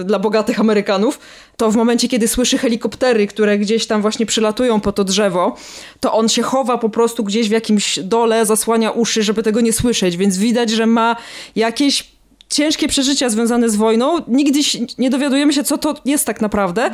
e, 0.00 0.04
dla 0.04 0.18
bogatych 0.18 0.60
Amerykanów, 0.60 1.18
to 1.56 1.70
w 1.70 1.76
momencie, 1.76 2.08
kiedy 2.08 2.28
słyszy 2.28 2.58
helikoptery, 2.58 3.26
które 3.26 3.58
gdzieś 3.58 3.86
tam 3.86 4.02
właśnie 4.02 4.26
przylatują 4.26 4.80
po 4.80 4.92
to 4.92 5.04
drzewo, 5.04 5.56
to 6.00 6.12
on 6.12 6.28
się 6.28 6.42
chowa 6.42 6.78
po 6.78 6.88
prostu 6.88 7.24
gdzieś 7.24 7.48
w 7.48 7.52
jakimś 7.52 7.98
dole, 7.98 8.46
zasłania 8.46 8.90
uszy, 8.90 9.22
żeby 9.22 9.42
tego 9.42 9.60
nie 9.60 9.72
słyszeć, 9.72 10.16
więc 10.16 10.38
widać, 10.38 10.70
że 10.70 10.86
ma 10.86 11.16
jakieś 11.56 12.13
ciężkie 12.54 12.88
przeżycia 12.88 13.28
związane 13.28 13.68
z 13.68 13.76
wojną. 13.76 14.18
Nigdy 14.28 14.60
nie 14.98 15.10
dowiadujemy 15.10 15.52
się, 15.52 15.64
co 15.64 15.78
to 15.78 15.94
jest 16.04 16.26
tak 16.26 16.40
naprawdę, 16.40 16.90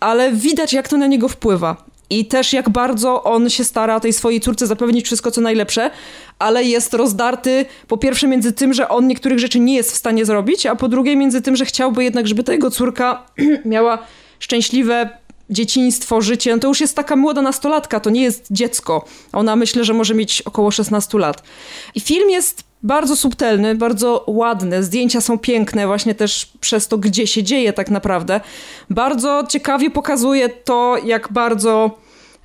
ale 0.00 0.32
widać, 0.32 0.72
jak 0.72 0.88
to 0.88 0.96
na 0.96 1.06
niego 1.06 1.28
wpływa. 1.28 1.84
I 2.10 2.26
też 2.26 2.52
jak 2.52 2.70
bardzo 2.70 3.22
on 3.24 3.50
się 3.50 3.64
stara 3.64 4.00
tej 4.00 4.12
swojej 4.12 4.40
córce 4.40 4.66
zapewnić 4.66 5.06
wszystko, 5.06 5.30
co 5.30 5.40
najlepsze, 5.40 5.90
ale 6.38 6.64
jest 6.64 6.94
rozdarty 6.94 7.66
po 7.88 7.98
pierwsze 7.98 8.28
między 8.28 8.52
tym, 8.52 8.74
że 8.74 8.88
on 8.88 9.06
niektórych 9.06 9.38
rzeczy 9.38 9.60
nie 9.60 9.74
jest 9.74 9.92
w 9.92 9.96
stanie 9.96 10.24
zrobić, 10.24 10.66
a 10.66 10.76
po 10.76 10.88
drugie 10.88 11.16
między 11.16 11.42
tym, 11.42 11.56
że 11.56 11.64
chciałby 11.64 12.04
jednak, 12.04 12.28
żeby 12.28 12.44
ta 12.44 12.52
jego 12.52 12.70
córka 12.70 13.26
miała 13.64 13.98
szczęśliwe 14.38 15.10
dzieciństwo, 15.50 16.20
życie. 16.20 16.52
No 16.52 16.58
to 16.58 16.68
już 16.68 16.80
jest 16.80 16.96
taka 16.96 17.16
młoda 17.16 17.42
nastolatka, 17.42 18.00
to 18.00 18.10
nie 18.10 18.22
jest 18.22 18.46
dziecko. 18.50 19.04
Ona 19.32 19.56
myślę, 19.56 19.84
że 19.84 19.94
może 19.94 20.14
mieć 20.14 20.42
około 20.42 20.70
16 20.70 21.18
lat. 21.18 21.42
I 21.94 22.00
film 22.00 22.30
jest 22.30 22.64
bardzo 22.84 23.16
subtelny, 23.16 23.74
bardzo 23.74 24.24
ładny. 24.26 24.82
Zdjęcia 24.82 25.20
są 25.20 25.38
piękne, 25.38 25.86
właśnie 25.86 26.14
też 26.14 26.52
przez 26.60 26.88
to, 26.88 26.98
gdzie 26.98 27.26
się 27.26 27.42
dzieje 27.42 27.72
tak 27.72 27.90
naprawdę. 27.90 28.40
Bardzo 28.90 29.44
ciekawie 29.48 29.90
pokazuje 29.90 30.48
to, 30.48 30.96
jak 31.04 31.32
bardzo. 31.32 31.90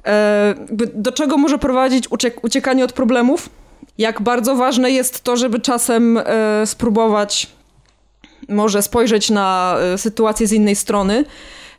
E, 0.06 0.56
do 0.94 1.12
czego 1.12 1.38
może 1.38 1.58
prowadzić 1.58 2.10
uciek- 2.10 2.40
uciekanie 2.44 2.84
od 2.84 2.94
problemów. 2.94 3.50
Jak 3.98 4.22
bardzo 4.22 4.56
ważne 4.56 4.92
jest 4.92 5.24
to, 5.24 5.38
żeby 5.38 5.60
czasem 5.60 6.18
e, 6.18 6.66
spróbować 6.66 7.48
może 8.50 8.82
spojrzeć 8.82 9.30
na 9.30 9.78
e, 9.80 9.98
sytuację 9.98 10.48
z 10.48 10.52
innej 10.52 10.76
strony. 10.76 11.26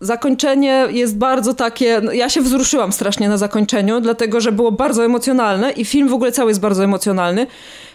Zakończenie 0.02 0.86
jest 0.90 1.18
bardzo 1.18 1.54
takie. 1.54 2.00
no, 2.00 2.12
Ja 2.12 2.28
się 2.28 2.42
wzruszyłam 2.42 2.92
strasznie 2.92 3.28
na 3.28 3.36
zakończeniu, 3.36 4.00
dlatego 4.00 4.40
że 4.40 4.52
było 4.52 4.72
bardzo 4.72 5.04
emocjonalne 5.04 5.70
i 5.70 5.84
film 5.84 6.08
w 6.08 6.12
ogóle 6.14 6.32
cały 6.32 6.50
jest 6.50 6.60
bardzo 6.60 6.84
emocjonalny. 6.84 7.46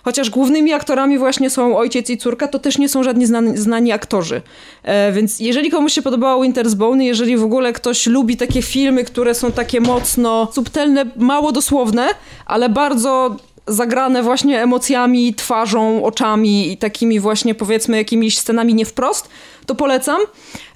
Chociaż 0.03 0.30
głównymi 0.30 0.73
aktorami 0.73 1.18
właśnie 1.18 1.49
są 1.49 1.77
ojciec 1.77 2.10
i 2.10 2.18
córka, 2.18 2.48
to 2.48 2.60
też 2.60 2.77
nie 2.77 2.90
są 2.90 3.03
żadni 3.03 3.26
znani, 3.26 3.57
znani 3.57 3.91
aktorzy. 3.91 4.41
E, 4.84 5.11
więc 5.11 5.40
jeżeli 5.40 5.72
komuś 5.72 5.94
się 5.94 6.02
podobało 6.02 6.44
Winter's 6.44 6.76
Bone, 6.76 7.06
jeżeli 7.06 7.38
w 7.38 7.44
ogóle 7.44 7.73
ktoś 7.73 8.07
lubi 8.07 8.38
takie 8.38 8.61
filmy, 8.61 9.03
które 9.03 9.36
są 9.36 9.52
takie 9.52 9.82
mocno 9.82 10.48
subtelne, 10.53 11.06
mało 11.15 11.52
dosłowne, 11.52 12.07
ale 12.45 12.69
bardzo 12.69 13.36
zagrane 13.68 14.23
właśnie 14.23 14.61
emocjami, 14.61 15.34
twarzą, 15.34 16.03
oczami 16.03 16.72
i 16.72 16.77
takimi 16.77 17.19
właśnie 17.19 17.56
powiedzmy 17.56 17.98
jakimiś 17.98 18.38
scenami 18.38 18.73
nie 18.73 18.86
wprost, 18.86 19.30
to 19.65 19.76
polecam. 19.76 20.18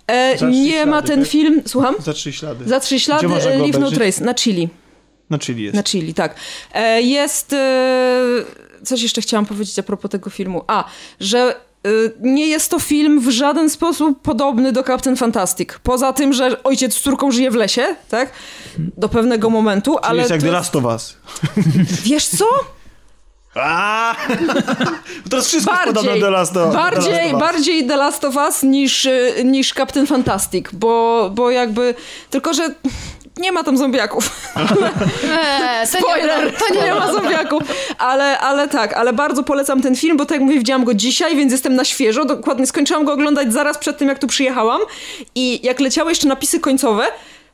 E, 0.10 0.38
nie 0.52 0.72
ślady, 0.72 0.92
ma 0.92 1.02
ten 1.02 1.20
tak? 1.20 1.30
film, 1.30 1.62
słucham? 1.66 1.96
Za 2.00 2.14
trzy 2.14 2.34
ślady. 2.34 2.66
Za 2.66 2.80
trzy 2.80 3.00
ślady, 3.00 3.28
e, 3.28 3.58
Leave 3.58 3.80
No? 3.80 3.92
Trace, 3.92 4.24
na 4.24 4.34
Chili. 4.34 4.70
Na 5.30 5.40
Chili 5.40 5.64
jest. 5.64 5.76
Na 5.76 5.84
Chili, 5.84 6.14
tak. 6.14 6.36
E, 6.74 7.02
Jest. 7.02 7.54
e, 7.54 8.24
coś 8.86 9.02
jeszcze 9.02 9.22
chciałam 9.22 9.46
powiedzieć 9.46 9.80
a 9.80 9.84
propos 9.84 10.12
tego 10.12 10.30
filmu. 10.30 10.64
A, 10.68 10.86
że 11.20 11.56
y, 11.88 12.12
nie 12.22 12.48
jest 12.48 12.72
to 12.72 12.80
film 12.80 13.20
w 13.20 13.30
żaden 13.30 13.70
sposób 13.70 14.22
podobny 14.22 14.72
do 14.72 14.84
Captain 14.84 15.16
Fantastic. 15.18 15.70
Poza 15.84 16.14
tym, 16.14 16.34
że 16.34 16.64
ojciec 16.64 16.94
z 16.94 17.02
córką 17.02 17.32
żyje 17.32 17.52
w 17.52 17.56
lesie, 17.56 17.96
tak? 18.10 18.32
Do 18.78 19.10
pewnego 19.10 19.50
momentu, 19.50 19.92
Czyli 19.94 20.06
ale. 20.06 20.18
jest 20.20 20.32
jak 20.32 20.42
The 20.42 20.52
Last 20.52 20.76
of 20.76 20.84
Us. 20.86 21.18
Wiesz 22.04 22.28
co? 22.28 22.46
Aaaa! 23.56 24.16
Teraz 25.30 25.48
wszystko 25.48 25.74
Bardziej, 25.76 26.20
do 26.20 26.26
The 26.26 26.32
Last 26.32 26.58
of 26.58 26.72
The 26.72 26.78
bardziej, 26.78 27.14
Last 27.14 27.26
of 27.26 27.34
Us. 27.34 27.40
bardziej 27.40 27.88
The 27.88 27.98
Last 27.98 28.24
of 28.26 28.36
Us 28.36 28.64
niż, 28.64 29.06
y, 29.06 29.34
niż 29.46 29.74
Captain 29.74 30.08
Fantastic, 30.08 30.68
bo, 30.74 31.30
bo 31.34 31.52
jakby. 31.52 31.96
Tylko, 32.30 32.54
że 32.54 32.70
nie 33.38 33.52
ma 33.52 33.64
tam 33.64 33.78
zombiaków. 33.78 34.30
Eee, 34.56 35.88
to 35.88 35.98
Spoiler! 35.98 36.46
nie, 36.46 36.52
to 36.52 36.86
nie 36.86 36.94
ma 36.96 37.12
zombiaków. 37.12 37.64
Ale, 37.98 38.40
ale 38.40 38.68
tak, 38.68 38.94
ale 38.94 39.14
bardzo 39.14 39.44
polecam 39.44 39.82
ten 39.82 39.96
film, 39.96 40.18
bo 40.18 40.26
tak 40.26 40.32
jak 40.32 40.42
mówię, 40.42 40.58
widziałam 40.58 40.84
go 40.84 40.94
dzisiaj, 40.94 41.36
więc 41.36 41.52
jestem 41.52 41.76
na 41.76 41.86
świeżo. 41.86 42.26
Dokładnie 42.26 42.68
skończyłam 42.68 43.06
go 43.06 43.14
oglądać 43.14 43.54
zaraz 43.54 43.78
przed 43.78 43.98
tym, 43.98 44.08
jak 44.08 44.20
tu 44.20 44.28
przyjechałam. 44.28 44.82
I 45.36 45.60
jak 45.64 45.80
leciały 45.80 46.12
jeszcze 46.12 46.28
napisy 46.28 46.60
końcowe, 46.60 47.04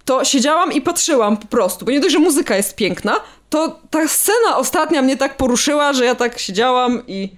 to 0.06 0.26
siedziałam 0.26 0.72
i 0.74 0.82
patrzyłam 0.82 1.38
po 1.38 1.48
prostu. 1.48 1.86
Bo 1.86 1.92
nie 1.92 2.00
dość, 2.00 2.14
że 2.14 2.20
muzyka 2.20 2.56
jest 2.56 2.76
piękna, 2.76 3.20
to 3.56 3.80
ta 3.90 4.08
scena 4.08 4.58
ostatnia 4.58 5.02
mnie 5.02 5.18
tak 5.18 5.38
poruszyła, 5.38 5.94
że 5.94 6.06
ja 6.06 6.16
tak 6.16 6.40
siedziałam 6.40 7.04
i, 7.08 7.30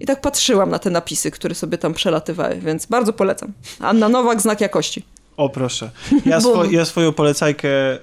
i 0.00 0.06
tak 0.06 0.20
patrzyłam 0.20 0.70
na 0.70 0.78
te 0.78 0.90
napisy, 0.90 1.30
które 1.30 1.54
sobie 1.54 1.78
tam 1.78 1.94
przelatywały. 1.94 2.54
Więc 2.54 2.86
bardzo 2.86 3.12
polecam. 3.12 3.52
Anna 3.80 4.08
Nowak, 4.08 4.40
znak 4.40 4.60
jakości. 4.60 5.02
O 5.36 5.48
proszę. 5.48 5.90
Ja, 6.26 6.40
swo, 6.40 6.64
ja 6.64 6.84
swoją 6.84 7.12
polecajkę 7.12 7.68
e, 7.68 7.98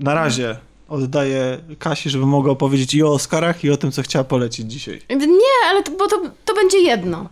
na 0.00 0.14
razie 0.14 0.56
oddaję 0.88 1.58
Kasi, 1.78 2.10
żeby 2.10 2.26
mogła 2.26 2.52
opowiedzieć 2.52 2.94
i 2.94 3.02
o 3.02 3.12
Oscarach, 3.12 3.64
i 3.64 3.70
o 3.70 3.76
tym, 3.76 3.92
co 3.92 4.02
chciała 4.02 4.24
polecić 4.24 4.72
dzisiaj. 4.72 5.00
Nie, 5.10 5.70
ale 5.70 5.82
to, 5.82 5.90
bo 5.90 6.08
to, 6.08 6.22
to 6.44 6.54
będzie 6.54 6.78
jedno. 6.78 7.28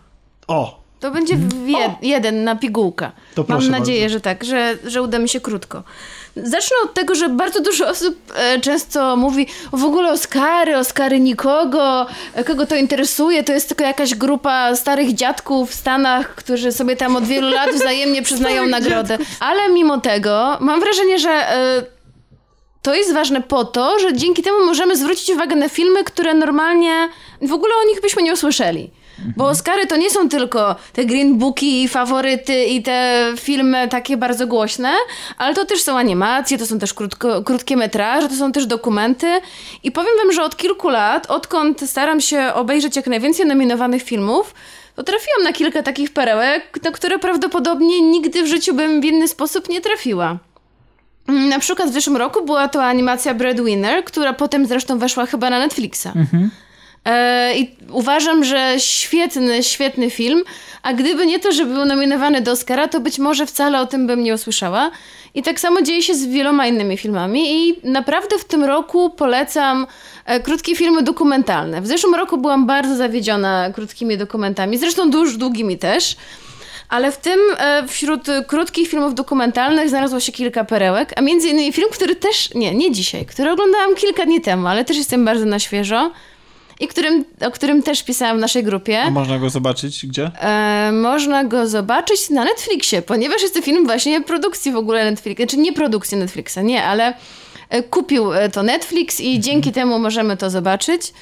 O! 0.47 0.85
To 0.99 1.11
będzie 1.11 1.35
w 1.35 1.67
jed, 1.67 1.91
jeden 2.01 2.43
na 2.43 2.55
pigułka. 2.55 3.11
To 3.35 3.45
Mam 3.47 3.69
nadzieję, 3.69 4.01
bardzo. 4.01 4.13
że 4.13 4.21
tak, 4.21 4.43
że, 4.43 4.77
że 4.85 5.01
uda 5.01 5.19
mi 5.19 5.29
się 5.29 5.41
krótko. 5.41 5.83
Zacznę 6.35 6.77
od 6.83 6.93
tego, 6.93 7.15
że 7.15 7.29
bardzo 7.29 7.61
dużo 7.61 7.87
osób 7.87 8.15
e, 8.35 8.59
często 8.59 9.15
mówi 9.15 9.47
w 9.73 9.83
ogóle 9.83 10.11
Oscary, 10.11 10.77
Oscary 10.77 11.19
nikogo, 11.19 12.07
e, 12.33 12.43
kogo 12.43 12.65
to 12.65 12.75
interesuje, 12.75 13.43
to 13.43 13.53
jest 13.53 13.67
tylko 13.67 13.83
jakaś 13.83 14.15
grupa 14.15 14.75
starych 14.75 15.13
dziadków 15.13 15.71
w 15.71 15.73
Stanach, 15.73 16.35
którzy 16.35 16.71
sobie 16.71 16.95
tam 16.95 17.15
od 17.15 17.23
wielu 17.23 17.49
lat 17.49 17.69
wzajemnie 17.79 18.21
przyznają 18.21 18.67
nagrodę. 18.67 19.17
Ale 19.39 19.69
mimo 19.69 19.99
tego 19.99 20.57
mam 20.59 20.79
wrażenie, 20.79 21.19
że 21.19 21.29
e, 21.29 21.83
to 22.81 22.95
jest 22.95 23.13
ważne 23.13 23.41
po 23.41 23.65
to, 23.65 23.99
że 23.99 24.13
dzięki 24.13 24.43
temu 24.43 24.65
możemy 24.65 24.95
zwrócić 24.95 25.29
uwagę 25.29 25.55
na 25.55 25.69
filmy, 25.69 26.03
które 26.03 26.33
normalnie 26.33 27.09
w 27.41 27.53
ogóle 27.53 27.73
o 27.83 27.87
nich 27.87 28.01
byśmy 28.01 28.23
nie 28.23 28.33
usłyszeli. 28.33 28.91
Bo 29.37 29.47
Oscary 29.47 29.87
to 29.87 29.97
nie 29.97 30.09
są 30.09 30.29
tylko 30.29 30.75
te 30.93 31.05
Green 31.05 31.37
Booki 31.37 31.83
i 31.83 31.87
faworyty 31.87 32.65
i 32.65 32.83
te 32.83 33.27
filmy 33.37 33.87
takie 33.87 34.17
bardzo 34.17 34.47
głośne, 34.47 34.93
ale 35.37 35.55
to 35.55 35.65
też 35.65 35.81
są 35.81 35.97
animacje, 35.97 36.57
to 36.57 36.65
są 36.65 36.79
też 36.79 36.93
krótko, 36.93 37.43
krótkie 37.43 37.77
metraże, 37.77 38.29
to 38.29 38.35
są 38.35 38.51
też 38.51 38.65
dokumenty. 38.65 39.27
I 39.83 39.91
powiem 39.91 40.11
wam, 40.23 40.31
że 40.33 40.43
od 40.43 40.57
kilku 40.57 40.89
lat, 40.89 41.25
odkąd 41.31 41.81
staram 41.89 42.21
się 42.21 42.53
obejrzeć 42.53 42.95
jak 42.95 43.07
najwięcej 43.07 43.45
nominowanych 43.45 44.03
filmów, 44.03 44.53
to 44.95 45.03
trafiłam 45.03 45.43
na 45.43 45.53
kilka 45.53 45.83
takich 45.83 46.13
perełek, 46.13 46.79
na 46.83 46.91
które 46.91 47.19
prawdopodobnie 47.19 48.01
nigdy 48.01 48.43
w 48.43 48.47
życiu 48.47 48.73
bym 48.73 49.01
w 49.01 49.05
inny 49.05 49.27
sposób 49.27 49.69
nie 49.69 49.81
trafiła. 49.81 50.37
Na 51.27 51.59
przykład 51.59 51.89
w 51.89 51.93
zeszłym 51.93 52.17
roku 52.17 52.45
była 52.45 52.67
to 52.67 52.83
animacja 52.83 53.33
Breadwinner, 53.33 54.03
która 54.03 54.33
potem 54.33 54.65
zresztą 54.65 54.99
weszła 54.99 55.25
chyba 55.25 55.49
na 55.49 55.59
Netflixa. 55.59 56.05
E, 56.05 56.49
I 57.55 57.71
uważam, 57.91 58.43
że 58.43 58.75
świetny, 58.77 59.63
świetny 59.63 60.09
film, 60.09 60.43
a 60.83 60.93
gdyby 60.93 61.25
nie 61.25 61.39
to, 61.39 61.51
że 61.51 61.65
był 61.65 61.85
nominowany 61.85 62.41
do 62.41 62.51
Oscara, 62.51 62.87
to 62.87 62.99
być 62.99 63.19
może 63.19 63.45
wcale 63.45 63.81
o 63.81 63.85
tym 63.85 64.07
bym 64.07 64.23
nie 64.23 64.33
usłyszała. 64.33 64.91
I 65.35 65.43
tak 65.43 65.59
samo 65.59 65.81
dzieje 65.81 66.03
się 66.03 66.15
z 66.15 66.25
wieloma 66.25 66.67
innymi 66.67 66.97
filmami 66.97 67.69
i 67.69 67.79
naprawdę 67.83 68.39
w 68.39 68.45
tym 68.45 68.63
roku 68.63 69.09
polecam 69.09 69.87
e, 70.25 70.39
krótkie 70.39 70.75
filmy 70.75 71.03
dokumentalne. 71.03 71.81
W 71.81 71.87
zeszłym 71.87 72.15
roku 72.15 72.37
byłam 72.37 72.65
bardzo 72.65 72.95
zawiedziona 72.95 73.69
krótkimi 73.73 74.17
dokumentami, 74.17 74.77
zresztą 74.77 75.09
dużo 75.09 75.37
długimi 75.37 75.77
też. 75.77 76.15
Ale 76.89 77.11
w 77.11 77.17
tym 77.17 77.39
e, 77.57 77.87
wśród 77.87 78.29
e, 78.29 78.43
krótkich 78.43 78.89
filmów 78.89 79.15
dokumentalnych 79.15 79.89
znalazło 79.89 80.19
się 80.19 80.31
kilka 80.31 80.65
perełek, 80.65 81.13
a 81.15 81.21
między 81.21 81.47
innymi 81.47 81.73
film, 81.73 81.87
który 81.91 82.15
też, 82.15 82.53
nie, 82.53 82.75
nie 82.75 82.91
dzisiaj, 82.91 83.25
który 83.25 83.51
oglądałam 83.51 83.95
kilka 83.95 84.25
dni 84.25 84.41
temu, 84.41 84.67
ale 84.67 84.85
też 84.85 84.97
jestem 84.97 85.25
bardzo 85.25 85.45
na 85.45 85.59
świeżo 85.59 86.11
i 86.79 86.87
którym, 86.87 87.25
o 87.41 87.51
którym 87.51 87.83
też 87.83 88.03
pisałam 88.03 88.37
w 88.37 88.39
naszej 88.39 88.63
grupie. 88.63 89.01
A 89.01 89.09
można 89.09 89.39
go 89.39 89.49
zobaczyć 89.49 90.05
gdzie? 90.05 90.31
E, 90.41 90.91
można 90.91 91.43
go 91.43 91.67
zobaczyć 91.67 92.29
na 92.29 92.43
Netflixie, 92.43 93.01
ponieważ 93.01 93.41
jest 93.41 93.53
to 93.53 93.61
film 93.61 93.85
właśnie 93.85 94.21
produkcji 94.21 94.71
w 94.71 94.75
ogóle 94.75 95.11
Netflixa, 95.11 95.41
czy 95.49 95.57
nie 95.57 95.73
produkcji 95.73 96.17
Netflixa, 96.17 96.57
nie, 96.63 96.83
ale 96.83 97.13
e, 97.69 97.83
kupił 97.83 98.33
e, 98.33 98.49
to 98.49 98.63
Netflix 98.63 99.19
i 99.19 99.39
dzięki 99.39 99.71
temu 99.71 99.99
możemy 99.99 100.37
to 100.37 100.49
zobaczyć. 100.49 101.13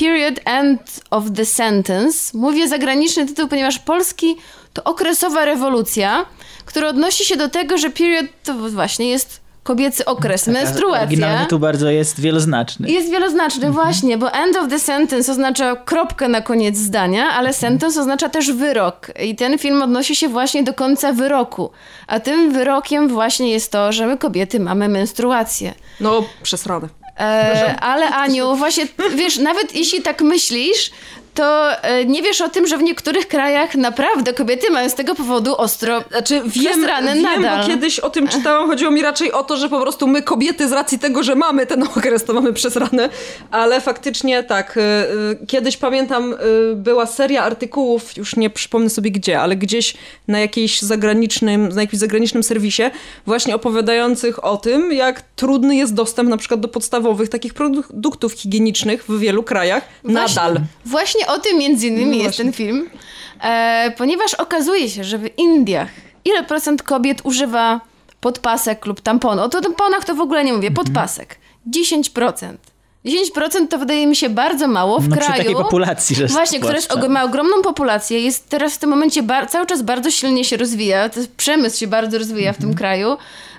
Period 0.00 0.40
End 0.44 1.00
of 1.10 1.24
the 1.36 1.44
Sentence. 1.44 2.38
Mówię 2.38 2.68
zagraniczny 2.68 3.26
tytuł, 3.26 3.48
ponieważ 3.48 3.78
polski 3.78 4.36
to 4.72 4.84
okresowa 4.84 5.44
rewolucja, 5.44 6.26
która 6.64 6.88
odnosi 6.88 7.24
się 7.24 7.36
do 7.36 7.48
tego, 7.48 7.78
że 7.78 7.90
period 7.90 8.26
to 8.44 8.54
właśnie 8.54 9.08
jest 9.08 9.43
kobiecy 9.64 10.04
okres, 10.04 10.46
menstruacja. 10.46 11.02
Oryginalny 11.02 11.46
tu 11.46 11.58
bardzo 11.58 11.90
jest 11.90 12.20
wieloznaczny. 12.20 12.90
Jest 12.90 13.10
wieloznaczny, 13.10 13.70
właśnie, 13.70 14.18
bo 14.18 14.32
end 14.32 14.56
of 14.56 14.68
the 14.68 14.78
sentence 14.78 15.32
oznacza 15.32 15.76
kropkę 15.76 16.28
na 16.28 16.40
koniec 16.40 16.76
zdania, 16.76 17.24
ale 17.30 17.52
sentence 17.52 18.00
oznacza 18.00 18.28
też 18.28 18.52
wyrok. 18.52 19.10
I 19.22 19.36
ten 19.36 19.58
film 19.58 19.82
odnosi 19.82 20.16
się 20.16 20.28
właśnie 20.28 20.62
do 20.62 20.74
końca 20.74 21.12
wyroku. 21.12 21.70
A 22.06 22.20
tym 22.20 22.52
wyrokiem 22.52 23.08
właśnie 23.08 23.50
jest 23.50 23.72
to, 23.72 23.92
że 23.92 24.06
my 24.06 24.18
kobiety 24.18 24.60
mamy 24.60 24.88
menstruację. 24.88 25.74
No, 26.00 26.24
przesrane. 26.42 26.88
E, 27.20 27.76
ale 27.80 28.08
Aniu, 28.08 28.56
właśnie 28.56 28.86
wiesz, 29.14 29.38
nawet 29.38 29.76
jeśli 29.76 30.02
tak 30.02 30.22
myślisz, 30.22 30.90
to 31.34 31.82
e, 31.82 32.04
nie 32.04 32.22
wiesz 32.22 32.40
o 32.40 32.48
tym, 32.48 32.66
że 32.66 32.78
w 32.78 32.82
niektórych 32.82 33.28
krajach 33.28 33.74
naprawdę 33.74 34.32
kobiety 34.32 34.70
mają 34.70 34.88
z 34.88 34.94
tego 34.94 35.14
powodu 35.14 35.56
ostro 35.56 36.04
Znaczy 36.10 36.42
wiem, 36.46 36.86
wiem 37.04 37.22
nadal. 37.22 37.60
bo 37.60 37.66
kiedyś 37.66 38.00
o 38.00 38.10
tym 38.10 38.28
czytałam, 38.28 38.68
chodziło 38.68 38.90
mi 38.90 39.02
raczej 39.02 39.32
o 39.32 39.44
to, 39.44 39.56
że 39.56 39.68
po 39.68 39.80
prostu 39.80 40.06
my 40.06 40.22
kobiety 40.22 40.68
z 40.68 40.72
racji 40.72 40.98
tego, 40.98 41.22
że 41.22 41.34
mamy 41.34 41.66
ten 41.66 41.82
okres, 41.96 42.24
to 42.24 42.32
mamy 42.32 42.52
przesrane, 42.52 43.08
ale 43.50 43.80
faktycznie 43.80 44.42
tak, 44.42 44.76
y, 44.76 44.80
y, 44.80 45.46
kiedyś 45.46 45.76
pamiętam 45.76 46.34
była 46.76 47.06
seria 47.06 47.42
artykułów, 47.42 48.16
już 48.16 48.36
nie 48.36 48.50
przypomnę 48.50 48.90
sobie 48.90 49.10
gdzie, 49.10 49.40
ale 49.40 49.56
gdzieś 49.56 49.94
na 50.28 50.40
jakiejś 50.40 50.82
zagranicznym, 50.82 51.68
na 51.68 51.80
jakimś 51.80 52.00
zagranicznym 52.00 52.42
serwisie, 52.42 52.82
właśnie 53.26 53.54
opowiadających 53.54 54.44
o 54.44 54.56
tym, 54.56 54.92
jak 54.92 55.22
trudny 55.36 55.76
jest 55.76 55.94
dostęp 55.94 56.30
na 56.30 56.36
przykład 56.36 56.60
do 56.60 56.68
podstawowych 56.68 57.28
takich 57.28 57.54
produktów 57.54 58.32
higienicznych 58.32 59.04
w 59.08 59.18
wielu 59.18 59.42
krajach 59.42 59.84
Właśnie- 60.04 60.20
nadal. 60.20 60.60
Właśnie 60.84 61.23
o 61.26 61.38
tym 61.38 61.58
między 61.58 61.86
innymi 61.86 62.06
No 62.06 62.12
jest 62.12 62.24
właśnie. 62.24 62.44
ten 62.44 62.52
film, 62.52 62.90
e, 63.42 63.92
ponieważ 63.96 64.34
okazuje 64.34 64.88
się, 64.90 65.04
że 65.04 65.18
w 65.18 65.38
Indiach 65.38 65.88
ile 66.24 66.44
procent 66.44 66.82
kobiet 66.82 67.20
używa 67.24 67.80
podpasek 68.20 68.86
lub 68.86 69.00
tamponu? 69.00 69.42
O 69.42 69.48
to 69.48 69.60
tamponach 69.60 70.04
to 70.04 70.14
w 70.14 70.20
ogóle 70.20 70.44
nie 70.44 70.52
mówię, 70.52 70.68
Mhm. 70.68 70.86
podpasek. 70.86 71.36
10%. 71.66 72.56
10% 73.04 73.68
to 73.70 73.78
wydaje 73.78 74.06
mi 74.06 74.16
się 74.16 74.28
bardzo 74.28 74.68
mało 74.68 74.98
w 75.00 75.08
no 75.08 75.16
kraju. 75.16 75.32
przy 75.32 75.38
takiej 75.42 75.54
populacji, 75.54 76.16
że 76.16 76.26
Właśnie, 76.26 76.60
która 76.60 77.08
ma 77.08 77.24
ogromną 77.24 77.62
populację, 77.62 78.20
jest 78.20 78.48
teraz 78.48 78.74
w 78.74 78.78
tym 78.78 78.90
momencie 78.90 79.22
cały 79.48 79.66
czas 79.66 79.82
bardzo 79.82 80.10
silnie 80.10 80.44
się 80.44 80.56
rozwija, 80.56 81.10
przemysł 81.36 81.78
się 81.78 81.86
bardzo 81.86 82.18
rozwija 82.18 82.52
w 82.52 82.56
Mhm. 82.56 82.70
tym 82.70 82.78
kraju 82.78 83.16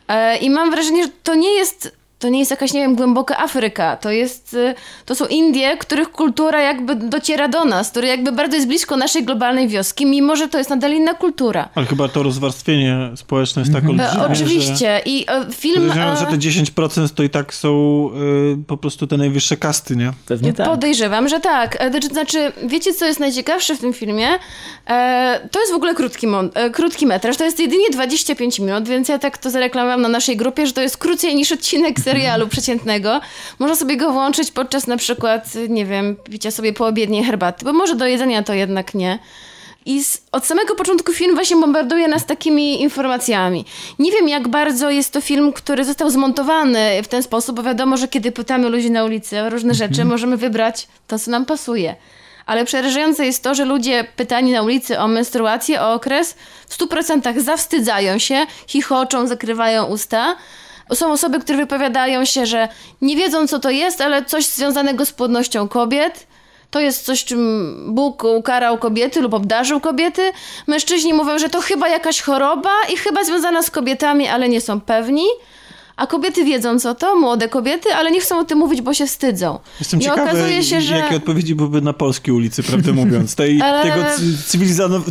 e, 0.08 0.38
i 0.38 0.50
mam 0.50 0.72
wrażenie, 0.72 1.04
że 1.04 1.10
to 1.24 1.36
nie 1.36 1.50
jest 1.52 1.92
to 2.20 2.30
nie 2.30 2.40
jest 2.40 2.52
jakaś, 2.52 2.74
nie 2.74 2.80
wiem, 2.80 2.96
głęboka 2.96 3.38
Afryka. 3.38 3.98
To 3.98 4.12
jest, 4.12 4.54
y, 4.54 4.76
to 5.06 5.16
są 5.16 5.26
Indie, 5.26 5.78
których 5.78 6.12
kultura 6.12 6.62
jakby 6.62 6.96
dociera 6.96 7.48
do 7.48 7.66
nas, 7.66 7.92
które 7.92 8.08
jakby 8.08 8.32
bardzo 8.32 8.56
jest 8.56 8.68
blisko 8.68 8.98
naszej 8.98 9.24
globalnej 9.24 9.68
wioski, 9.68 10.06
mimo 10.06 10.36
że 10.36 10.48
to 10.48 10.58
jest 10.58 10.70
nadal 10.70 10.92
inna 10.92 11.14
kultura. 11.14 11.70
Ale 11.76 11.86
chyba 11.86 12.08
to 12.08 12.24
rozwarstwienie 12.24 13.12
społeczne 13.16 13.62
jest 13.62 13.74
tak 13.74 13.84
E, 13.86 13.88
olbrzymie, 13.88 14.36
że... 14.36 14.44
oczywiście. 14.46 15.02
I 15.06 15.26
e, 15.28 15.46
film... 15.52 15.76
Podejrzewam, 15.76 16.18
że 16.18 16.28
e, 16.28 16.32
te 16.32 16.38
10% 16.38 17.10
to 17.10 17.24
i 17.24 17.30
tak 17.30 17.54
są 17.54 18.10
y, 18.54 18.58
po 18.68 18.78
prostu 18.78 19.08
te 19.08 19.18
najwyższe 19.18 19.58
kasty, 19.58 19.96
nie? 19.96 20.12
Pewnie 20.26 20.54
tak. 20.54 20.68
Podejrzewam, 20.68 21.28
że 21.28 21.40
tak. 21.40 21.78
E, 21.80 22.02
Znaczy, 22.02 22.52
wiecie, 22.64 22.94
co 22.94 23.06
jest 23.06 23.20
najciekawsze 23.20 23.76
w 23.76 23.80
tym 23.80 23.94
filmie? 23.94 24.28
E, 24.88 25.48
to 25.52 25.60
jest 25.60 25.72
w 25.72 25.76
ogóle 25.76 25.96
krótki, 25.96 26.28
e, 26.54 26.70
krótki 26.70 27.06
metraż. 27.06 27.38
To 27.38 27.44
jest 27.44 27.60
jedynie 27.60 27.90
25 27.92 28.60
minut, 28.60 28.88
więc 28.88 29.10
ja 29.10 29.20
tak 29.20 29.38
to 29.38 29.50
zareklamowałam 29.50 30.02
na 30.02 30.10
naszej 30.10 30.38
grupie, 30.38 30.68
że 30.68 30.74
to 30.74 30.82
jest 30.82 30.98
krócej 30.98 31.36
niż 31.36 31.52
odcinek 31.52 32.00
serialu 32.06 32.48
przeciętnego. 32.48 33.22
Można 33.60 33.76
sobie 33.76 33.98
go 33.98 34.12
włączyć 34.12 34.52
podczas 34.52 34.88
na 34.88 34.98
przykład, 34.98 35.44
nie 35.70 35.86
wiem, 35.86 36.16
picia 36.16 36.52
sobie 36.52 36.74
poobiedniej 36.74 37.24
herbaty, 37.24 37.66
bo 37.66 37.74
może 37.74 37.96
do 37.96 38.06
jedzenia 38.06 38.44
to 38.44 38.54
jednak 38.54 38.94
nie. 38.94 39.20
I 39.86 40.04
z, 40.04 40.22
od 40.32 40.46
samego 40.46 40.76
początku 40.76 41.14
film 41.14 41.36
właśnie 41.36 41.58
bombarduje 41.58 42.08
nas 42.08 42.26
takimi 42.26 42.82
informacjami. 42.82 43.66
Nie 44.00 44.12
wiem, 44.12 44.30
jak 44.30 44.48
bardzo 44.48 44.90
jest 44.90 45.14
to 45.14 45.22
film, 45.22 45.54
który 45.54 45.86
został 45.86 46.10
zmontowany 46.10 47.04
w 47.04 47.08
ten 47.08 47.24
sposób, 47.24 47.56
bo 47.56 47.64
wiadomo, 47.64 47.98
że 47.98 48.08
kiedy 48.08 48.32
pytamy 48.32 48.70
ludzi 48.70 48.92
na 48.92 49.04
ulicy 49.04 49.42
o 49.42 49.50
różne 49.50 49.74
rzeczy, 49.74 50.06
możemy 50.06 50.38
wybrać 50.38 50.88
to, 51.08 51.20
co 51.20 51.32
nam 51.32 51.46
pasuje. 51.46 51.96
Ale 52.46 52.66
przerażające 52.66 53.26
jest 53.26 53.44
to, 53.44 53.56
że 53.56 53.66
ludzie 53.66 54.06
pytani 54.16 54.52
na 54.52 54.62
ulicy 54.62 55.00
o 55.00 55.08
menstruację, 55.08 55.82
o 55.82 55.94
okres, 55.94 56.36
w 56.68 56.78
100% 56.78 57.42
zawstydzają 57.42 58.20
się, 58.20 58.46
chichoczą, 58.68 59.28
zakrywają 59.28 59.86
usta. 59.86 60.36
Są 60.94 61.12
osoby, 61.12 61.40
które 61.40 61.58
wypowiadają 61.58 62.26
się, 62.26 62.46
że 62.46 62.68
nie 63.02 63.16
wiedzą, 63.16 63.48
co 63.48 63.60
to 63.60 63.70
jest, 63.70 64.02
ale 64.02 64.26
coś 64.26 64.46
związanego 64.46 65.06
z 65.06 65.12
płodnością 65.12 65.68
kobiet. 65.68 66.28
To 66.72 66.80
jest 66.80 67.06
coś, 67.06 67.24
czym 67.26 67.76
Bóg 67.88 68.24
ukarał 68.24 68.78
kobiety 68.78 69.22
lub 69.22 69.34
obdarzył 69.34 69.80
kobiety. 69.80 70.32
Mężczyźni 70.68 71.14
mówią, 71.14 71.40
że 71.40 71.50
to 71.50 71.62
chyba 71.62 71.90
jakaś 71.90 72.22
choroba 72.22 72.70
i 72.94 72.98
chyba 72.98 73.24
związana 73.24 73.64
z 73.64 73.72
kobietami, 73.72 74.28
ale 74.28 74.50
nie 74.50 74.62
są 74.62 74.82
pewni. 74.82 75.26
A 75.96 76.08
kobiety 76.08 76.44
wiedzą 76.44 76.80
co 76.80 76.96
to, 76.96 77.16
młode 77.16 77.50
kobiety, 77.50 77.94
ale 77.94 78.12
nie 78.12 78.22
chcą 78.22 78.40
o 78.40 78.44
tym 78.46 78.58
mówić, 78.58 78.82
bo 78.82 78.94
się 78.94 79.08
wstydzą. 79.08 79.60
Jestem 79.80 80.00
I 80.00 80.04
ciekawy, 80.04 80.22
okazuje 80.22 80.64
się, 80.64 80.82
że... 80.82 80.98
jakie 80.98 81.16
odpowiedzi 81.16 81.56
byłyby 81.56 81.82
na 81.82 81.94
polskiej 81.94 82.34
ulicy, 82.34 82.64
prawdę 82.64 82.94
mówiąc. 82.94 83.36
Tej, 83.36 83.62
Ale- 83.62 83.84
Tego 83.84 84.04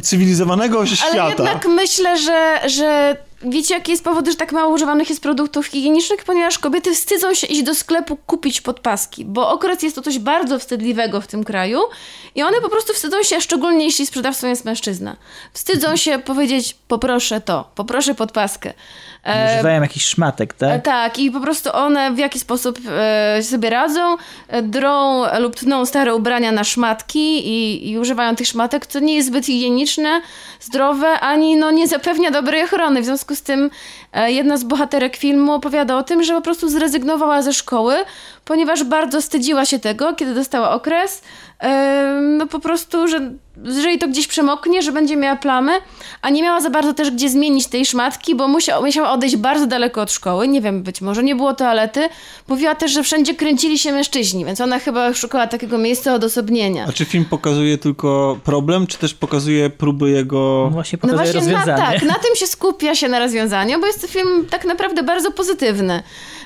cywilizowanego 0.03 0.87
świata. 0.87 1.23
Ale 1.23 1.31
jednak 1.31 1.67
myślę, 1.67 2.19
że, 2.19 2.61
że 2.67 3.17
wiecie, 3.51 3.75
jaki 3.75 3.91
jest 3.91 4.05
powód, 4.05 4.29
że 4.29 4.35
tak 4.35 4.53
mało 4.53 4.75
używanych 4.75 5.09
jest 5.09 5.23
produktów 5.23 5.67
higienicznych? 5.67 6.25
Ponieważ 6.25 6.59
kobiety 6.59 6.95
wstydzą 6.95 7.35
się 7.35 7.47
iść 7.47 7.63
do 7.63 7.75
sklepu 7.75 8.17
kupić 8.17 8.61
podpaski, 8.61 9.25
bo 9.25 9.51
okres 9.51 9.83
jest 9.83 9.97
to 9.97 10.03
coś 10.03 10.19
bardzo 10.19 10.59
wstydliwego 10.59 11.21
w 11.21 11.27
tym 11.27 11.45
kraju 11.45 11.81
i 12.35 12.43
one 12.43 12.61
po 12.61 12.69
prostu 12.69 12.93
wstydzą 12.93 13.23
się, 13.23 13.41
szczególnie 13.41 13.85
jeśli 13.85 14.07
sprzedawcą 14.07 14.49
jest 14.49 14.65
mężczyzna. 14.65 15.17
Wstydzą 15.53 15.97
się 15.97 16.19
powiedzieć, 16.19 16.77
poproszę 16.89 17.41
to, 17.41 17.71
poproszę 17.75 18.15
podpaskę. 18.15 18.75
E, 19.25 19.55
Używają 19.55 19.83
jakichś 19.83 20.07
szmatek, 20.07 20.53
E, 20.53 20.57
tak? 20.57 20.85
Tak, 20.85 21.19
i 21.19 21.31
po 21.31 21.41
prostu 21.41 21.71
one 21.73 22.13
w 22.13 22.19
jaki 22.19 22.39
sposób 22.39 22.79
e, 22.89 23.43
sobie 23.43 23.71
radzą, 23.71 24.17
drą 24.63 25.23
lub 25.39 25.57
tną 25.57 25.87
stare 25.87 26.15
ubrania 26.15 26.53
na 26.53 26.65
szmatki 26.65 27.49
i, 27.49 27.91
i 27.91 27.99
używają 27.99 28.37
tych 28.37 28.47
szmatek, 28.47 28.87
co 28.87 28.99
nie 28.99 29.15
jest 29.15 29.29
zbyt 29.29 29.47
higieniczne, 29.47 30.21
zdrowe, 30.61 31.21
ani 31.21 31.57
no, 31.57 31.71
nie 31.71 31.89
zapewnia 31.89 32.31
dobrej 32.31 32.65
ochrony. 32.65 33.03
W 33.03 33.05
związku 33.05 33.35
z 33.35 33.43
tym 33.43 33.71
jedna 34.27 34.57
z 34.57 34.65
bohaterek 34.65 35.17
filmu 35.17 35.53
opowiada 35.53 35.97
o 35.97 36.03
tym, 36.03 36.25
że 36.25 36.35
po 36.35 36.41
prostu 36.41 36.69
zrezygnowała 36.69 37.43
ze 37.43 37.53
szkoły, 37.53 37.95
ponieważ 38.45 38.85
bardzo 38.85 39.21
wstydziła 39.21 39.65
się 39.65 39.79
tego, 39.79 40.15
kiedy 40.15 40.35
dostała 40.35 40.71
okres, 40.71 41.23
no 42.39 42.47
po 42.47 42.59
prostu, 42.59 43.09
że 43.09 43.31
jeżeli 43.65 43.99
to 43.99 44.09
gdzieś 44.09 44.27
przemoknie, 44.27 44.83
że 44.83 44.93
będzie 44.93 45.17
miała 45.17 45.37
plamy, 45.37 45.73
a 46.23 46.31
nie 46.31 46.43
miała 46.43 46.61
za 46.61 46.71
bardzo 46.71 46.95
też 46.95 47.11
gdzie 47.11 47.29
zmienić 47.29 47.67
tej 47.67 47.87
szmatki, 47.87 48.35
bo 48.35 48.49
musiała, 48.49 48.87
musiała 48.87 49.11
odejść 49.11 49.37
bardzo 49.37 49.67
daleko 49.67 50.03
od 50.03 50.13
szkoły. 50.13 50.49
Nie 50.49 50.61
wiem, 50.61 50.83
być 50.83 51.01
może 51.01 51.23
nie 51.23 51.35
było 51.37 51.55
toalety. 51.55 52.09
Mówiła 52.49 52.75
też, 52.75 52.93
że 52.93 53.03
wszędzie 53.03 53.35
kręcili 53.35 53.79
się 53.79 53.93
mężczyźni, 53.93 54.45
więc 54.45 54.61
ona 54.61 54.79
chyba 54.79 55.15
szukała 55.15 55.47
takiego 55.47 55.79
miejsca 55.79 56.15
odosobnienia. 56.15 56.87
A 56.89 56.93
czy 56.93 57.05
film 57.05 57.25
pokazuje 57.25 57.79
tylko 57.79 58.39
problem, 58.45 58.87
czy 58.87 58.99
też 58.99 59.15
pokazuje 59.15 59.71
próby 59.71 60.11
jego... 60.11 60.63
No 60.65 60.71
właśnie 60.71 60.99
No 61.03 61.15
właśnie 61.15 61.35
na, 61.35 61.41
rozwiązanie. 61.41 61.83
tak, 61.83 62.03
na 62.03 62.15
tym 62.15 62.37
się 62.37 62.47
skupia 62.47 62.95
się 62.95 63.09
na 63.09 63.19
rozwiązaniu, 63.19 63.81
bo 63.81 63.87
jest 63.87 64.01
to 64.01 64.09
film 64.09 64.47
tak 64.51 64.65
naprawdę 64.65 65.03
bardzo 65.03 65.31
pozytywny. 65.31 66.03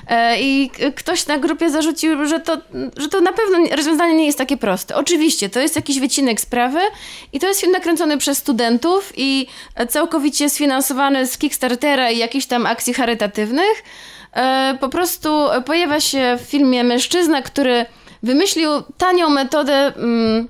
E, 0.07 0.41
I 0.41 0.71
ktoś 0.95 1.27
na 1.27 1.37
grupie 1.37 1.69
zarzucił, 1.69 2.25
że 2.25 2.39
to, 2.39 2.57
że 2.97 3.07
to 3.07 3.21
na 3.21 3.33
pewno 3.33 3.57
nie- 3.57 3.75
rozwiązanie 3.75 4.13
nie 4.15 4.25
jest 4.25 4.37
takie 4.37 4.57
proste. 4.57 4.95
Oczywiście, 4.95 5.49
to 5.49 5.59
jest 5.59 5.75
jakiś 5.75 5.99
wycinek 5.99 6.41
sprawy 6.41 6.79
i 7.33 7.39
to 7.39 7.47
jest 7.47 7.59
film 7.61 7.71
nakręcony 7.71 8.17
przez 8.17 8.37
studentów 8.37 9.13
i 9.17 9.47
całkowicie 9.89 10.49
sfinansowany 10.49 11.27
z 11.27 11.37
Kickstartera 11.37 12.11
i 12.11 12.17
jakichś 12.17 12.45
tam 12.45 12.65
akcji 12.65 12.93
charytatywnych. 12.93 13.83
E, 14.33 14.77
Po 14.81 14.89
prostu 14.89 15.29
pojawia 15.65 15.99
się 15.99 16.37
w 16.39 16.49
filmie 16.49 16.83
mężczyzna, 16.83 17.41
który 17.41 17.85
wymyślił 18.23 18.69
tanią 18.97 19.29
metodę 19.29 19.73
mm, 19.95 20.47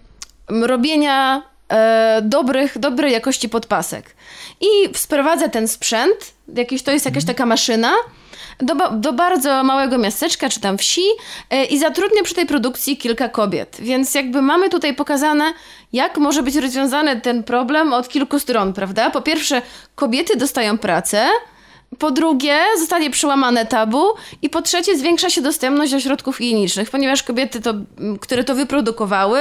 robienia 0.50 1.42
e, 1.70 2.22
dobrych, 2.24 2.78
dobrej 2.80 3.14
jakości 3.14 3.50
podpasek. 3.50 4.16
I 4.62 4.68
sprowadza 4.98 5.50
ten 5.50 5.68
sprzęt, 5.68 6.16
jakiś, 6.56 6.84
to 6.84 6.92
jest 6.92 7.06
jakaś 7.06 7.26
taka 7.26 7.46
maszyna, 7.46 7.92
do, 8.60 8.76
do 8.92 9.14
bardzo 9.14 9.64
małego 9.64 9.98
miasteczka 9.98 10.50
czy 10.50 10.60
tam 10.60 10.78
wsi 10.78 11.02
e, 11.50 11.66
i 11.66 11.80
zatrudnia 11.80 12.24
przy 12.24 12.36
tej 12.36 12.46
produkcji 12.46 12.98
kilka 12.98 13.30
kobiet. 13.30 13.78
Więc 13.80 14.16
jakby 14.16 14.42
mamy 14.42 14.70
tutaj 14.70 14.96
pokazane, 14.96 15.54
jak 15.94 16.18
może 16.18 16.44
być 16.44 16.56
rozwiązany 16.56 17.22
ten 17.22 17.44
problem 17.44 17.94
od 17.94 18.10
kilku 18.10 18.40
stron, 18.40 18.74
prawda? 18.74 19.10
Po 19.10 19.22
pierwsze, 19.22 19.62
kobiety 19.96 20.38
dostają 20.38 20.78
pracę, 20.78 21.28
po 22.00 22.12
drugie, 22.12 22.60
zostanie 22.80 23.10
przełamane 23.10 23.66
tabu 23.66 24.04
i 24.42 24.50
po 24.50 24.62
trzecie, 24.62 24.98
zwiększa 24.98 25.30
się 25.30 25.42
dostępność 25.42 25.92
do 25.92 26.00
środków 26.00 26.38
higienicznych, 26.38 26.90
ponieważ 26.90 27.24
kobiety, 27.24 27.62
to, 27.62 27.74
które 28.22 28.44
to 28.44 28.56
wyprodukowały, 28.56 29.40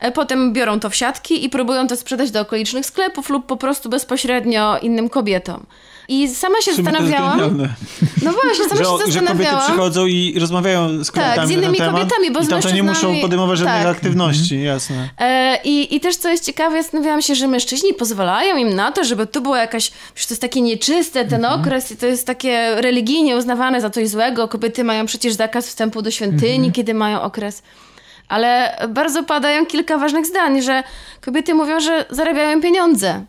e, 0.00 0.12
potem 0.12 0.52
biorą 0.52 0.80
to 0.80 0.90
w 0.90 0.94
siatki 0.94 1.44
i 1.44 1.50
próbują 1.50 1.86
to 1.86 1.96
sprzedać 1.96 2.30
do 2.30 2.40
okolicznych 2.40 2.86
sklepów 2.86 3.30
lub 3.30 3.46
po 3.46 3.56
prostu 3.56 3.88
bezpośrednio 3.88 4.78
innym 4.78 5.08
kobietom. 5.08 5.66
I 6.08 6.28
sama 6.28 6.60
się 6.60 6.70
jest 6.70 6.84
zastanawiałam. 6.84 7.68
No 8.22 8.32
właśnie, 8.32 8.64
sama 8.68 8.76
Że, 8.84 8.84
się 8.84 8.88
że 8.88 8.96
kobiety 8.96 9.12
zastanawiałam. 9.12 9.62
przychodzą 9.62 10.06
i 10.06 10.38
rozmawiają 10.40 11.04
z 11.04 11.10
kobietami 11.10 11.48
z 11.48 11.50
innymi 11.50 11.78
na 11.78 11.84
ten 11.84 11.86
temat 11.86 12.00
kobietami, 12.00 12.30
bo 12.30 12.40
i 12.40 12.46
tamte 12.46 12.72
nie 12.72 12.82
muszą 12.82 13.20
podejmować 13.20 13.58
żadnych 13.58 13.82
tak. 13.82 13.96
aktywności, 13.96 14.62
jasne. 14.62 15.08
E, 15.18 15.58
I, 15.64 15.96
I 15.96 16.00
też 16.00 16.16
co 16.16 16.28
jest 16.28 16.44
ciekawe, 16.44 16.82
zastanawiałam 16.82 17.22
się, 17.22 17.34
że 17.34 17.48
mężczyźni 17.48 17.94
pozwalają 17.94 18.56
im 18.56 18.74
na 18.74 18.92
to, 18.92 19.04
żeby 19.04 19.26
tu 19.26 19.40
była 19.40 19.58
jakaś, 19.58 19.90
przecież 19.90 20.26
to 20.26 20.32
jest 20.32 20.42
takie 20.42 20.60
nieczyste, 20.60 21.24
ten 21.24 21.44
okres 21.44 21.90
i 21.90 21.96
to 21.96 22.06
jest 22.06 22.26
takie 22.26 22.74
religijnie 22.74 23.36
uznawane 23.36 23.80
za 23.80 23.90
coś 23.90 24.08
złego. 24.08 24.48
Kobiety 24.48 24.84
mają 24.84 25.06
przecież 25.06 25.34
zakaz 25.34 25.66
wstępu 25.66 26.02
do 26.02 26.10
świątyni, 26.10 26.72
kiedy 26.72 26.94
mają 26.94 27.22
okres. 27.22 27.62
Ale 28.28 28.78
bardzo 28.88 29.22
padają 29.22 29.66
kilka 29.66 29.98
ważnych 29.98 30.26
zdań, 30.26 30.62
że 30.62 30.82
kobiety 31.20 31.54
mówią, 31.54 31.80
że 31.80 32.04
zarabiają 32.10 32.60
pieniądze. 32.60 33.24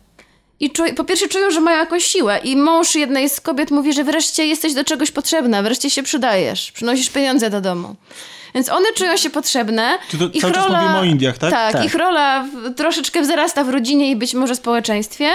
I 0.60 0.70
czu, 0.70 0.82
po 0.96 1.04
pierwsze 1.04 1.28
czują, 1.28 1.50
że 1.50 1.60
mają 1.60 1.78
jakąś 1.78 2.04
siłę. 2.04 2.38
I 2.44 2.56
mąż 2.56 2.94
jednej 2.94 3.28
z 3.30 3.40
kobiet 3.40 3.70
mówi, 3.70 3.92
że 3.92 4.04
wreszcie 4.04 4.46
jesteś 4.46 4.74
do 4.74 4.84
czegoś 4.84 5.10
potrzebna, 5.10 5.62
wreszcie 5.62 5.90
się 5.90 6.02
przydajesz, 6.02 6.72
przynosisz 6.72 7.10
pieniądze 7.10 7.50
do 7.50 7.60
domu. 7.60 7.96
Więc 8.54 8.68
one 8.68 8.92
czują 8.94 9.16
się 9.16 9.30
potrzebne. 9.30 9.98
Czy 10.10 10.18
to 10.18 10.24
Ich 10.32 10.40
cały 10.40 10.52
czas 10.54 10.68
mówimy 10.68 10.98
o 10.98 11.04
Indiach, 11.04 11.38
tak? 11.38 11.50
Tak, 11.50 11.72
Tak. 11.72 11.84
ich 11.84 11.94
rola 11.94 12.42
w, 12.42 12.74
troszeczkę 12.74 13.22
wzrasta 13.22 13.64
w 13.64 13.68
rodzinie 13.68 14.10
i 14.10 14.16
być 14.16 14.34
może 14.34 14.54
społeczeństwie. 14.56 15.30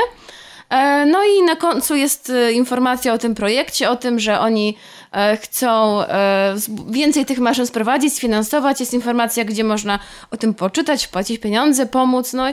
E, 0.69 1.05
No 1.05 1.19
i 1.23 1.43
na 1.43 1.55
końcu 1.55 1.95
jest 1.95 2.29
e, 2.29 2.51
informacja 2.51 3.13
o 3.13 3.17
tym 3.17 3.35
projekcie, 3.35 3.89
o 3.89 3.95
tym, 3.95 4.19
że 4.19 4.39
oni 4.39 4.77
e, 5.11 5.37
chcą 5.37 6.01
e, 6.01 6.55
więcej 6.89 7.25
tych 7.25 7.39
maszyn 7.39 7.67
sprowadzić, 7.67 8.13
sfinansować. 8.15 8.79
Jest 8.79 8.93
informacja, 8.93 9.43
gdzie 9.45 9.63
można 9.63 9.99
o 10.31 10.37
tym 10.37 10.53
poczytać, 10.53 11.05
wpłacić 11.05 11.39
pieniądze, 11.41 11.85
pomóc. 11.85 12.33
No 12.33 12.43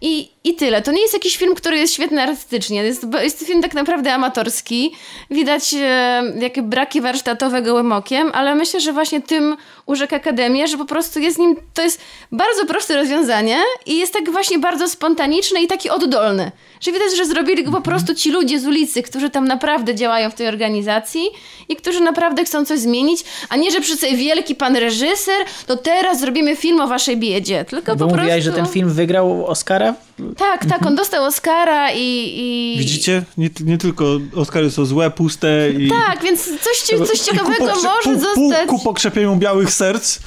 i, 0.00 0.30
i 0.44 0.54
tyle. 0.54 0.82
To 0.82 0.92
nie 0.92 1.02
jest 1.02 1.14
jakiś 1.14 1.36
film, 1.36 1.54
który 1.54 1.78
jest 1.78 1.94
świetny 1.94 2.22
artystycznie. 2.22 2.82
Jest, 2.82 3.06
jest 3.22 3.40
to 3.40 3.44
film 3.44 3.62
tak 3.62 3.74
naprawdę 3.74 4.14
amatorski. 4.14 4.94
Widać 5.30 5.74
e, 5.74 6.22
jakie 6.40 6.62
braki 6.62 7.00
warsztatowe 7.00 7.62
gołym 7.62 7.92
okiem, 7.92 8.30
ale 8.34 8.54
myślę, 8.54 8.80
że 8.80 8.92
właśnie 8.92 9.20
tym 9.20 9.56
urzekł 9.86 10.14
Akademię, 10.14 10.68
że 10.68 10.78
po 10.78 10.84
prostu 10.84 11.20
jest 11.20 11.38
nim, 11.38 11.56
to 11.74 11.82
jest 11.82 12.00
bardzo 12.32 12.66
proste 12.66 12.96
rozwiązanie 12.96 13.58
i 13.86 13.98
jest 13.98 14.12
tak 14.12 14.30
właśnie 14.30 14.58
bardzo 14.58 14.88
spontaniczne 14.88 15.62
i 15.62 15.66
taki 15.66 15.90
oddolny. 15.90 16.52
Że 16.80 16.92
widać, 16.92 17.16
że 17.16 17.26
zrobili 17.26 17.64
go 17.64 17.70
po 17.70 17.80
prostu 17.80 18.14
ci 18.14 18.30
ludzie 18.30 18.60
z 18.60 18.66
ulicy, 18.66 19.02
którzy 19.02 19.30
tam 19.30 19.48
naprawdę 19.48 19.94
działają 19.94 20.30
w 20.30 20.34
tej 20.34 20.48
organizacji 20.48 21.28
i 21.68 21.76
którzy 21.76 22.00
naprawdę 22.00 22.44
chcą 22.44 22.64
coś 22.64 22.78
zmienić, 22.78 23.24
a 23.48 23.56
nie, 23.56 23.70
że 23.70 23.80
przyszedł 23.80 24.16
wielki 24.16 24.54
pan 24.54 24.76
reżyser, 24.76 25.44
to 25.66 25.76
teraz 25.76 26.20
zrobimy 26.20 26.56
film 26.56 26.80
o 26.80 26.86
waszej 26.86 27.16
biedzie. 27.16 27.64
Tylko 27.64 27.96
Bo 27.96 28.08
po 28.08 28.16
mówiłaś, 28.16 28.44
prostu... 28.44 28.50
że 28.50 28.56
ten 28.56 28.66
film 28.66 28.90
wygrał 28.90 29.46
Oscara? 29.46 29.87
Пока. 29.88 30.07
Tak, 30.36 30.66
tak, 30.66 30.86
on 30.86 30.96
dostał 30.96 31.24
Oscara 31.24 31.92
i... 31.92 31.98
i... 32.36 32.78
Widzicie? 32.78 33.22
Nie, 33.38 33.50
nie 33.64 33.78
tylko 33.78 34.04
Oscary 34.36 34.70
są 34.70 34.84
złe, 34.84 35.10
puste 35.10 35.70
i... 35.70 35.88
Tak, 35.88 36.22
więc 36.22 36.44
coś, 36.44 36.98
coś 37.08 37.18
ciekawego 37.20 37.66
może 37.66 37.88
pół, 38.04 38.12
pół, 38.34 38.48
zostać. 38.50 38.68
ku 38.68 38.78
pokrzepieniu 38.78 39.36
białych 39.36 39.72
serc 39.72 40.18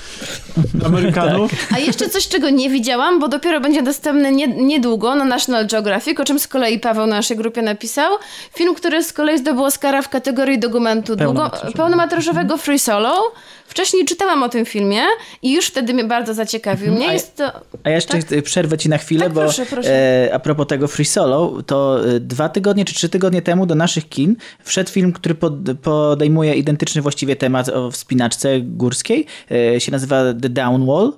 Amerykanów. 0.86 1.52
A 1.76 1.80
jeszcze 1.80 2.10
coś, 2.10 2.28
czego 2.28 2.50
nie 2.50 2.70
widziałam, 2.70 3.20
bo 3.20 3.28
dopiero 3.28 3.60
będzie 3.62 3.84
dostępny 3.84 4.32
nie, 4.32 4.48
niedługo 4.48 5.16
na 5.16 5.26
National 5.26 5.68
Geographic, 5.68 6.20
o 6.20 6.24
czym 6.24 6.40
z 6.40 6.48
kolei 6.48 6.80
Paweł 6.80 7.08
na 7.08 7.16
naszej 7.16 7.38
grupie 7.38 7.62
napisał. 7.62 8.14
Film, 8.56 8.76
który 8.76 9.04
z 9.04 9.14
kolei 9.14 9.38
zdobył 9.38 9.64
Oscara 9.64 10.02
w 10.02 10.10
kategorii 10.10 10.60
dokumentu 10.60 11.16
długo, 11.16 11.34
Pełnometrażowego. 11.34 11.78
pełnometrażowego 11.78 12.58
Free 12.58 12.80
Solo. 12.80 13.32
Wcześniej 13.68 14.06
czytałam 14.06 14.44
o 14.44 14.50
tym 14.50 14.66
filmie 14.66 15.02
i 15.42 15.54
już 15.54 15.66
wtedy 15.66 15.94
mnie 15.94 16.04
bardzo 16.04 16.34
zaciekawił. 16.34 16.94
Mnie 16.94 17.10
A- 17.10 17.14
jest 17.14 17.36
to... 17.36 17.52
A 17.84 17.90
ja 17.90 17.96
jeszcze 17.96 18.24
Tak? 18.24 18.44
przerwę 18.44 18.78
ci 18.78 18.90
na 18.90 18.98
chwilę, 18.98 19.24
Tak, 19.24 19.34
bo 19.34 19.42
proszę, 19.42 19.66
proszę. 19.66 19.81
Proszę. 19.82 20.28
E, 20.28 20.34
a 20.34 20.40
propos 20.40 20.68
tego 20.68 20.88
Free 20.88 21.06
Solo, 21.06 21.64
to 21.66 22.10
e, 22.10 22.20
dwa 22.20 22.50
tygodnie 22.50 22.86
czy 22.86 22.94
trzy 22.94 23.10
tygodnie 23.10 23.42
temu 23.42 23.66
do 23.66 23.76
naszych 23.76 24.10
kin 24.10 24.36
wszedł 24.64 24.90
film, 24.90 25.14
który 25.14 25.36
pod, 25.36 25.54
podejmuje 25.82 26.54
identyczny 26.54 27.02
właściwie 27.02 27.36
temat 27.36 27.70
o 27.70 27.92
wspinaczce 27.92 28.62
górskiej. 28.62 29.26
E, 29.52 29.80
się 29.80 29.92
nazywa 29.92 30.34
The 30.42 30.50
Down 30.50 30.86
Wall. 30.86 31.08
E, 31.08 31.14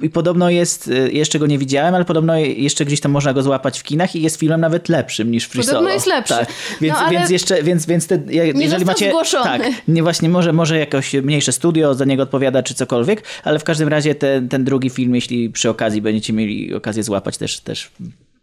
I 0.00 0.10
podobno 0.10 0.50
jest, 0.50 0.88
e, 0.88 1.10
jeszcze 1.10 1.38
go 1.38 1.46
nie 1.46 1.58
widziałem, 1.58 1.94
ale 1.94 2.04
podobno 2.04 2.36
jeszcze 2.38 2.84
gdzieś 2.84 3.00
tam 3.00 3.12
można 3.12 3.32
go 3.32 3.42
złapać 3.42 3.80
w 3.80 3.82
kinach 3.82 4.16
i 4.16 4.22
jest 4.22 4.36
filmem 4.40 4.60
nawet 4.60 4.88
lepszym 4.88 5.30
niż 5.30 5.44
Free 5.44 5.60
Podobno 5.62 5.80
Solo. 5.80 5.94
jest 5.94 6.06
lepszy. 6.06 6.34
Tak. 6.34 6.48
Więc, 6.80 6.98
No, 7.04 7.10
więc 7.10 7.30
jeszcze, 7.30 7.62
więc, 7.62 7.86
więc 7.86 8.06
te, 8.06 8.18
je- 8.28 8.52
jeżeli 8.56 8.84
macie... 8.84 9.08
zgłoszony. 9.08 9.44
Tak, 9.44 9.62
nie 9.88 10.02
właśnie, 10.02 10.28
może, 10.28 10.52
może 10.52 10.78
jakoś 10.78 11.12
mniejsze 11.12 11.52
studio 11.52 11.94
za 11.94 12.04
niego 12.04 12.22
odpowiada, 12.22 12.62
czy 12.62 12.74
cokolwiek, 12.74 13.22
ale 13.44 13.58
w 13.58 13.64
każdym 13.64 13.88
razie 13.88 14.14
ten, 14.14 14.48
ten 14.48 14.64
drugi 14.64 14.90
film, 14.90 15.14
jeśli 15.14 15.50
przy 15.50 15.70
okazji 15.70 16.02
będziecie 16.02 16.32
mieli 16.32 16.74
okazję 16.74 17.02
złapać, 17.02 17.36
też, 17.38 17.60
też 17.60 17.90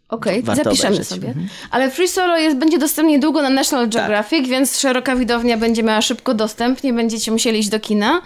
Okej, 0.08 0.42
warto 0.42 0.64
zapiszemy 0.64 0.88
obejrzeć. 0.94 1.08
sobie. 1.08 1.28
Mhm. 1.28 1.48
Ale 1.70 1.90
Free 1.90 2.08
Solo 2.08 2.38
jest, 2.38 2.56
będzie 2.56 2.78
dostępny 2.78 3.12
niedługo 3.12 3.42
na 3.42 3.50
National 3.50 3.88
Tak. 3.88 3.92
Geographic, 4.02 4.48
więc 4.48 4.78
szeroka 4.78 5.16
widownia 5.16 5.56
będzie 5.56 5.82
miała 5.82 6.02
szybko 6.02 6.34
dostęp, 6.34 6.82
nie 6.82 6.92
będziecie 6.92 7.30
musieli 7.32 7.58
iść 7.58 7.68
do 7.68 7.80
kina. 7.80 8.22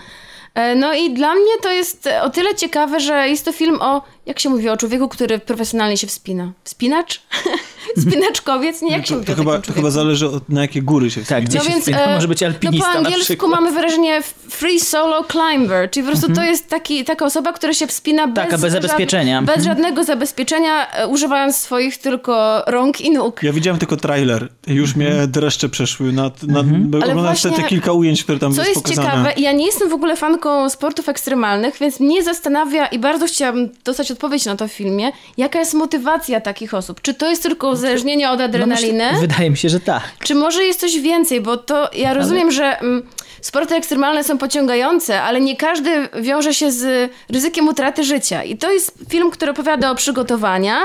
E, 0.59 0.74
No 0.74 0.94
i 0.94 1.10
dla 1.14 1.35
mnie 1.35 1.52
to 1.62 1.72
jest 1.72 2.06
e, 2.06 2.22
o 2.22 2.30
tyle 2.30 2.55
ciekawe, 2.55 3.01
że 3.01 3.28
jest 3.28 3.44
to 3.44 3.52
film 3.52 3.78
o, 3.80 4.02
jak 4.26 4.40
się 4.40 4.48
mówi, 4.48 4.68
o 4.68 4.76
człowieku, 4.76 5.09
który 5.09 5.39
profesjonalnie 5.39 5.97
się 5.97 6.06
wspina. 6.06 6.52
Wspinacz? 6.64 7.20
Spinaczkowiec? 8.02 8.82
Nie, 8.82 8.93
jak 8.93 9.06
się 9.06 9.09
To, 9.09 9.14
mówi 9.14 9.26
to, 9.26 9.32
o 9.32 9.36
chyba, 9.36 9.59
to 9.59 9.72
chyba 9.72 9.90
zależy 9.90 10.28
od 10.28 10.48
na 10.48 10.60
jakie 10.62 10.82
góry 10.82 11.10
się 11.10 11.20
Tak, 11.20 11.24
wspina. 11.26 11.40
gdzie 11.40 11.59
No 11.59 11.64
się 11.64 11.70
więc 11.70 11.80
wspina, 11.82 12.05
e, 12.05 12.14
może 12.14 12.28
być 12.28 12.43
alpinista 12.43 12.86
no 12.89 12.94
po 12.94 13.01
na 13.01 13.09
angielsku 13.09 13.48
mamy 13.48 13.72
wyrażenie 13.72 14.22
free 14.51 14.80
solo 14.80 15.24
climber, 15.24 15.90
czyli 15.90 16.06
po 16.06 16.12
prostu 16.12 16.32
to 16.32 16.43
jest 16.43 16.68
taki, 16.68 17.05
taka 17.05 17.24
osoba, 17.24 17.52
która 17.52 17.72
się 17.72 17.86
wspina 17.86 18.26
bez, 18.26 18.44
Tak, 18.44 18.55
a 18.55 18.59
bez 18.59 18.72
zabezpieczenia. 18.72 19.36
żad- 19.36 19.44
bez 19.47 19.56
Mhm. 19.56 19.76
żadnego 19.76 20.05
zabezpieczenia, 20.05 20.86
używając 21.09 21.56
swoich 21.56 21.98
tylko 21.98 22.62
rąk 22.66 23.01
i 23.01 23.10
nóg. 23.10 23.43
Ja 23.43 23.52
widziałem 23.52 23.78
tylko 23.78 23.97
trailer. 23.97 24.48
Już 24.66 24.97
mnie 24.97 25.12
dreszcze 25.28 25.68
przeszły 25.68 26.12
nad, 26.12 26.43
nad 26.43 26.62
Mhm. 26.62 26.82
oglądałem 26.86 27.36
te, 27.36 27.43
te 27.43 27.48
właśnie, 27.48 27.64
kilka 27.68 27.93
ujęć, 27.93 28.24
które 28.24 28.39
tam 28.39 28.52
Co 28.55 28.60
jest 28.60 28.68
jest 28.70 28.82
pokazane. 28.82 29.09
ciekawe, 29.09 29.32
ja 29.36 29.52
nie 29.52 29.66
jestem 29.66 29.89
w 29.89 29.93
ogóle 29.93 30.16
fanką 30.16 30.48
sportów 30.69 31.09
ekstremalnych, 31.09 31.79
więc 31.81 32.01
mnie 32.01 32.23
zastanawia 32.23 32.87
i 32.87 32.99
bardzo 32.99 33.27
chciałabym 33.27 33.69
dostać 33.85 34.11
odpowiedź 34.11 34.45
na 34.45 34.57
to 34.57 34.69
w 34.69 34.73
filmie, 34.73 35.12
jaka 35.37 35.59
jest 35.59 35.75
motywacja 35.75 36.41
takich 36.41 36.75
osób. 36.75 37.01
Czy 37.03 37.15
to 37.15 37.31
jest 37.31 37.43
tylko 37.43 37.69
uzależnienie 37.69 38.31
od 38.31 38.39
No 38.39 38.45
adrenaliny? 38.45 39.05
myślę, 39.12 39.20
wydaje 39.20 39.51
mi 39.51 39.57
się, 39.57 39.69
że 39.69 39.81
tak. 39.81 40.03
Czy 40.25 40.35
może 40.35 40.65
jest 40.65 40.81
coś 40.81 40.99
więcej? 41.01 41.41
Bo 41.41 41.57
to 41.57 41.91
ja 41.95 42.15
rozumiem, 42.15 42.51
że 42.51 42.79
mm, 42.81 43.03
sporty 43.41 43.75
ekstremalne 43.75 44.25
są 44.25 44.39
pociągające, 44.39 45.23
ale 45.23 45.41
nie 45.41 45.57
każdy 45.57 46.09
wiąże 46.20 46.55
się 46.55 46.73
z 46.73 47.12
ryzykiem 47.31 47.69
utraty 47.69 48.05
życia. 48.05 48.45
I 48.45 48.57
to 48.57 48.70
jest 48.73 48.95
film, 49.11 49.31
który 49.31 49.51
opowiada 49.51 49.91
o 49.91 49.95
przygotowaniach 49.95 50.85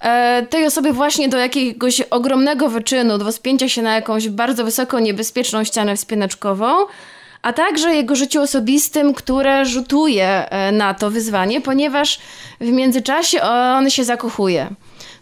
e, 0.00 0.46
tej 0.50 0.66
osoby 0.66 0.92
właśnie 0.92 1.28
do 1.28 1.38
jakiegoś 1.38 2.00
ogromnego 2.00 2.68
wyczynu, 2.68 3.18
do 3.18 3.32
wspięcia 3.32 3.68
się 3.68 3.82
na 3.82 3.94
jakąś 3.94 4.28
bardzo 4.28 4.64
wysoką, 4.64 4.98
niebezpieczną 4.98 5.64
ścianę 5.64 5.96
wspinaczkową. 5.96 6.66
A 7.46 7.52
także 7.52 7.94
jego 7.94 8.16
życiu 8.16 8.42
osobistym, 8.42 9.14
które 9.14 9.66
rzutuje 9.66 10.50
e, 10.50 10.72
na 10.72 10.94
to 10.94 11.10
wyzwanie, 11.10 11.60
ponieważ 11.60 12.18
w 12.60 12.70
międzyczasie 12.70 13.42
on 13.42 13.90
się 13.90 14.04
zakochuje. 14.04 14.70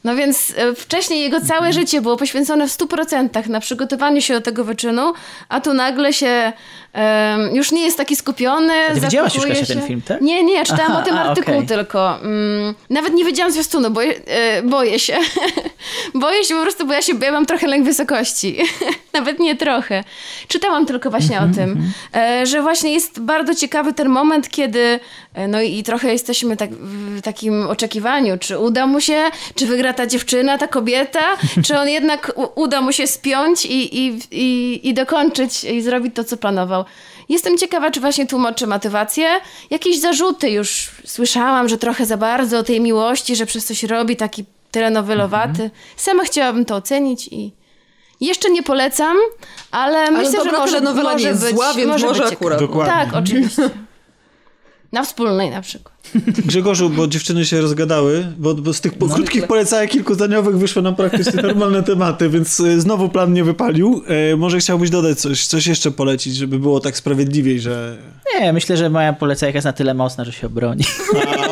No 0.05 0.16
więc 0.16 0.52
e, 0.56 0.74
wcześniej 0.74 1.20
jego 1.20 1.40
całe 1.40 1.72
życie 1.72 2.01
było 2.01 2.16
poświęcone 2.16 2.68
w 2.68 2.70
100% 2.70 3.48
na 3.48 3.60
przygotowaniu 3.60 4.20
się 4.20 4.35
do 4.35 4.40
tego 4.40 4.64
wyczynu, 4.64 5.12
a 5.48 5.60
tu 5.60 5.74
nagle 5.74 6.12
się 6.12 6.52
em, 6.93 7.55
już 7.56 7.72
nie 7.72 7.82
jest 7.85 7.97
taki 7.97 8.16
skupiony. 8.16 8.72
ty 8.94 9.01
widziałaś 9.01 9.35
już, 9.35 9.47
Kasia, 9.47 9.66
ten 9.66 9.82
film, 9.82 10.02
tak? 10.02 10.20
Nie, 10.20 10.43
nie, 10.43 10.64
czytałam 10.64 10.93
Aha, 10.93 11.01
o 11.01 11.05
tym 11.05 11.16
a, 11.16 11.22
artykuł 11.24 11.55
okej. 11.55 11.66
tylko. 11.68 12.20
Mm, 12.20 12.74
nawet 12.90 13.14
nie 13.14 13.24
wiedziałam 13.24 13.52
zwiastunu, 13.52 13.90
bo 13.90 14.02
e, 14.02 14.62
boję 14.62 14.98
się. 14.98 15.16
boję 16.14 16.44
się 16.44 16.55
po 16.55 16.62
prostu, 16.62 16.86
bo 16.86 16.93
ja 16.93 17.02
się 17.02 17.12
ja 17.22 17.32
mam 17.32 17.47
trochę 17.47 17.66
lęk 17.66 17.85
wysokości. 17.85 18.56
nawet 19.14 19.39
nie 19.39 19.56
trochę. 19.56 20.05
Czytałam 20.48 20.86
tylko 20.86 21.10
właśnie 21.10 21.39
Mhm, 21.39 21.51
o 21.51 21.55
tym, 21.55 21.93
e, 22.14 22.47
że 22.47 22.62
właśnie 22.62 22.93
jest 22.93 23.20
bardzo 23.20 23.55
ciekawy 23.55 23.93
ten 23.93 24.09
moment, 24.09 24.48
kiedy 24.48 25.01
no 25.48 25.61
i 25.61 25.82
trochę 25.82 26.12
jesteśmy 26.12 26.56
tak, 26.56 26.70
w 26.74 27.23
takim 27.23 27.66
oczekiwaniu, 27.66 28.39
czy 28.39 28.59
uda 28.59 28.86
mu 28.86 29.01
się, 29.01 29.23
czy 29.55 29.66
wygra 29.66 29.93
ta 29.93 30.06
dziewczyna, 30.06 30.59
ta 30.59 30.69
kobieta, 30.69 31.36
czy 31.65 31.78
on 31.78 31.89
jednak 31.89 32.32
u, 32.36 32.61
uda 32.61 32.81
mu 32.81 32.93
się 32.93 33.06
spiąć 33.06 33.65
i, 33.65 33.98
i, 34.06 34.19
i, 34.31 34.81
i 34.89 34.94
dokończyć 34.94 35.65
i 35.65 35.82
zrobić 35.82 36.15
to, 36.15 36.24
co 36.24 36.36
planował. 36.36 36.85
Jestem 37.28 37.59
ciekawa, 37.59 37.90
czy 37.90 38.01
właśnie 38.01 38.27
tłumaczy 38.27 38.66
motywację. 38.66 39.28
Jakieś 39.70 40.01
zarzuty 40.01 40.51
już 40.51 40.90
słyszałam, 41.05 41.69
że 41.69 41.78
trochę 41.78 42.06
za 42.06 42.16
bardzo 42.16 42.59
o 42.59 42.62
tej 42.62 42.81
miłości, 42.81 43.36
że 43.36 43.47
przez 43.47 43.66
coś 43.66 43.82
robi 43.82 44.16
taki 44.16 44.44
telenowelowaty. 44.70 45.70
Sama 45.97 46.24
chciałabym 46.24 46.65
to 46.65 46.77
ocenić 46.77 47.28
i 47.28 47.52
jeszcze 48.20 48.51
nie 48.51 48.62
polecam, 48.62 49.16
ale, 49.70 50.11
myślę, 50.11 50.44
że 50.44 50.52
może, 50.52 50.73
telenowela 50.73 51.12
może 51.12 51.28
nie 51.28 51.35
być, 51.35 51.55
zła, 51.55 51.74
więc 51.74 51.90
może, 51.90 52.06
może 52.06 52.23
być 52.23 52.32
akurat. 52.32 52.59
Dokładnie. 52.59 52.93
Tak, 52.93 53.15
oczywiście. 53.15 53.70
Na 54.95 55.05
wspólnej 55.05 55.51
na 55.51 55.61
przykład. 55.62 55.94
Grzegorzu, 56.47 56.90
bo 56.90 57.06
dziewczyny 57.06 57.44
się 57.44 57.60
rozgadały, 57.60 58.26
bo, 58.39 58.55
bo 58.55 58.72
z 58.72 58.81
tych 58.81 58.94
po, 58.94 59.09
krótkich 59.09 59.47
polecajek 59.47 59.90
kilkuzdaniowych 59.90 60.59
wyszły 60.59 60.82
nam 60.82 60.94
praktycznie 60.94 61.43
normalne 61.43 61.82
tematy, 61.82 62.28
więc 62.28 62.60
e, 62.60 62.81
znowu 62.81 63.09
plan 63.09 63.32
nie 63.32 63.44
wypalił. 63.44 64.02
E, 64.32 64.36
może 64.36 64.59
chciałbyś 64.59 64.90
dodać 64.90 65.20
coś, 65.20 65.47
coś 65.47 65.66
jeszcze 65.66 65.90
polecić, 65.90 66.36
żeby 66.36 66.59
było 66.59 66.81
tak 66.81 66.97
sprawiedliwiej, 66.97 67.60
że... 67.60 67.98
Nie, 68.40 68.52
myślę, 68.52 68.76
że 68.76 68.90
moja 68.90 69.12
polecajka 69.12 69.56
jest 69.56 69.64
na 69.64 69.72
tyle 69.72 69.94
mocna, 69.94 70.24
że 70.24 70.32
się 70.32 70.47
obroni. 70.47 70.85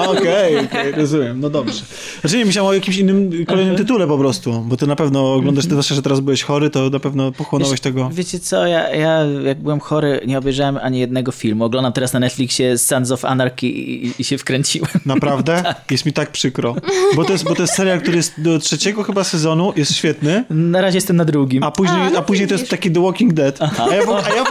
Okej, 0.07 0.59
okej, 0.59 0.93
rozumiem, 0.93 1.41
no 1.41 1.51
dobrze. 1.51 1.83
Znaczy 2.21 2.37
nie, 2.39 2.45
myślałem 2.45 2.71
o 2.71 2.75
jakimś 2.75 2.97
innym, 2.97 3.47
kolejnym 3.47 3.77
tytule 3.77 4.07
po 4.07 4.19
prostu, 4.19 4.65
bo 4.67 4.77
ty 4.77 4.87
na 4.87 4.97
pewno 4.97 5.35
oglądasz, 5.35 5.65
ty 5.65 5.71
zwłaszcza, 5.71 5.95
że 5.95 6.03
teraz 6.03 6.21
byłeś 6.21 6.43
chory, 6.43 6.71
to 6.71 6.91
na 6.91 6.99
pewno 6.99 7.33
pochłonąłeś 7.33 7.81
tego... 7.81 8.11
Wiecie 8.13 8.41
co, 8.41 8.67
ja, 8.67 8.95
ja 8.95 9.25
jak 9.25 9.63
byłem 9.63 9.81
chory, 9.81 10.21
nie 10.27 10.39
obejrzałem 10.39 10.77
ani 10.77 10.99
jednego 10.99 11.33
filmu. 11.33 11.65
Oglądam 11.65 11.93
teraz 11.93 12.13
na 12.13 12.21
Netflixie 12.21 12.79
Sons 12.79 13.11
of 13.11 13.25
Anarchy 13.25 13.67
i, 13.67 14.07
i, 14.07 14.13
i 14.19 14.25
się 14.25 14.39
wkręciłem. 14.43 14.91
Naprawdę? 15.07 15.63
Jest 15.91 16.07
mi 16.07 16.13
tak 16.13 16.31
przykro. 16.33 16.77
Bo 17.17 17.25
to, 17.25 17.33
jest, 17.33 17.45
bo 17.45 17.55
to 17.55 17.63
jest 17.63 17.75
serial, 17.75 18.01
który 18.01 18.17
jest 18.17 18.33
do 18.39 18.59
trzeciego 18.59 19.03
chyba 19.03 19.25
sezonu, 19.25 19.73
jest 19.77 19.95
świetny, 19.97 20.45
Na 20.51 20.81
razie 20.81 20.97
jestem 20.97 21.17
na 21.17 21.25
drugim. 21.25 21.63
a 21.63 21.71
później, 21.71 22.03
A, 22.03 22.11
no 22.11 22.19
a 22.19 22.23
później 22.23 22.49
to 22.49 22.55
jest 22.55 22.71
taki 22.71 22.91
The 22.91 23.03
Walking 23.03 23.33
Dead. 23.33 23.63
A 23.63 23.65
ja, 23.95 24.07
w, 24.07 24.11
a, 24.11 24.35
ja 24.35 24.45
w, 24.45 24.49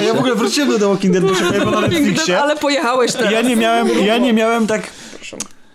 a 0.00 0.02
ja 0.04 0.14
w 0.14 0.18
ogóle 0.18 0.34
wróciłem 0.34 0.68
do 0.70 0.78
The 0.78 0.88
Walking 0.88 1.12
Dead, 1.12 1.24
bo 1.24 1.34
się 1.34 1.44
pojawiło 1.44 1.70
na 1.70 1.80
Netflixie. 1.88 2.40
Ale 2.40 2.56
pojechałeś 2.56 3.12
teraz. 3.12 3.32
Ja 3.32 3.42
nie 3.42 3.56
miałem, 3.56 3.88
ja 4.06 4.18
nie 4.18 4.32
miałem 4.32 4.66
tak... 4.66 4.90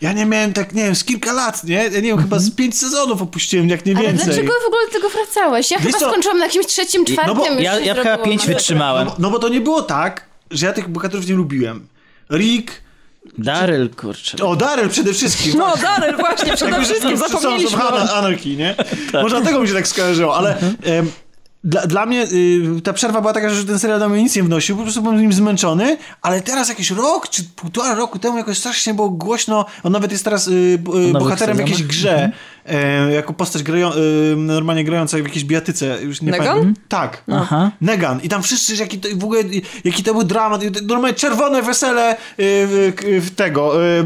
Ja 0.02 0.14
nie 0.14 0.26
miałem 0.26 0.54
tak, 0.54 0.74
nie 0.74 0.84
wiem, 0.84 0.96
z 0.96 1.04
kilka 1.04 1.34
lat, 1.34 1.64
nie? 1.64 1.76
Ja 1.76 1.90
nie 1.90 2.02
wiem, 2.02 2.18
chyba 2.18 2.40
z 2.40 2.52
pięć 2.52 2.78
sezonów 2.78 3.22
opuściłem, 3.22 3.70
jak 3.70 3.86
nie 3.86 3.96
Ale 3.98 4.08
więcej. 4.08 4.26
dlaczego 4.26 4.54
w 4.64 4.68
ogóle 4.68 4.82
do 4.88 4.94
tego 4.94 5.10
wracałeś? 5.10 5.72
Ja 5.72 5.78
Wiesz 5.78 5.86
chyba 5.88 6.00
co? 6.00 6.10
skończyłam 6.10 6.38
na 6.38 6.46
jakimś 6.46 6.66
trzecim, 6.66 7.06
czwartym. 7.06 7.36
no 7.38 7.42
bo 7.44 7.50
już 7.50 7.62
Ja, 7.62 7.80
ja 7.80 7.96
chyba 7.96 8.18
pięć 8.18 8.48
wytrzymałem. 8.48 9.06
No, 9.08 9.12
bo- 9.12 9.18
no 9.22 9.30
bo 9.32 9.40
to 9.40 9.50
nie 9.50 9.62
było 9.62 9.82
tak, 9.82 10.26
że 10.52 10.66
ja 10.66 10.74
tych 10.74 10.88
bohaterów 10.90 11.28
nie 11.28 11.34
lubiłem. 11.36 11.88
Rick, 12.32 12.72
Daryl, 13.38 13.90
kurczę. 13.90 14.38
o 14.46 14.56
Daryl 14.56 14.90
przede 14.90 15.14
wszystkim. 15.14 15.54
No, 15.58 15.74
Daryl, 15.82 16.18
właśnie, 16.18 16.54
przede 16.56 16.82
wszystkim 16.82 17.18
zapomnieliśmy. 17.18 17.84
Ana- 17.84 18.14
Anarchy, 18.14 18.50
nie? 18.50 18.76
Może 19.24 19.36
dlatego 19.42 19.60
mi 19.62 19.68
się 19.68 19.74
tak 19.74 19.88
skojarzyło, 19.88 20.38
ale 20.38 20.58
em, 20.84 21.12
dla, 21.64 21.88
dla 21.88 22.06
mnie 22.06 22.24
y, 22.78 22.82
ta 22.84 22.94
przerwa 22.94 23.22
była 23.22 23.34
taka, 23.34 23.50
że 23.50 23.66
ten 23.66 23.80
serial 23.80 24.00
do 24.00 24.10
mnie 24.10 24.24
nic 24.24 24.36
nie 24.36 24.44
wnosił, 24.44 24.78
po 24.78 24.84
prostu 24.84 25.02
byłem 25.02 25.22
nim 25.22 25.34
zmęczony, 25.34 25.98
ale 26.22 26.42
teraz 26.42 26.70
jakiś 26.70 26.92
rok 26.92 27.30
czy 27.30 27.44
półtora 27.44 27.96
roku 27.96 28.20
temu 28.20 28.38
jakoś 28.38 28.58
strasznie 28.58 28.94
było 28.94 29.10
głośno, 29.10 29.66
on 29.84 29.92
nawet 29.92 30.12
jest 30.12 30.24
teraz 30.24 30.48
y, 30.48 30.52
y, 31.10 31.12
bohaterem 31.14 31.58
w 31.58 31.60
jakiejś 31.60 31.84
grze, 31.84 32.32
e, 32.66 33.12
jako 33.14 33.34
postać 33.34 33.64
grają, 33.64 33.92
y, 33.94 34.36
normalnie 34.38 34.84
grająca 34.84 35.18
w 35.18 35.24
jakiejś 35.24 35.46
biatyce, 35.46 35.98
już 36.04 36.22
nie 36.22 36.32
Negan? 36.32 36.48
pamiętam. 36.48 36.74
Tak. 36.88 37.24
Aha. 37.32 37.72
Negan. 37.82 38.22
I 38.24 38.30
tam 38.30 38.44
wszyscy, 38.44 38.76
jaki 38.76 39.00
to, 39.00 39.10
w 39.16 39.24
ogóle, 39.24 39.44
jaki 39.84 40.04
to 40.04 40.14
był 40.14 40.24
dramat. 40.24 40.62
Normalnie 40.84 41.18
czerwone 41.18 41.62
wesele 41.62 42.16
w, 42.38 42.94
w 43.26 43.36
tego, 43.36 43.86
y, 44.00 44.06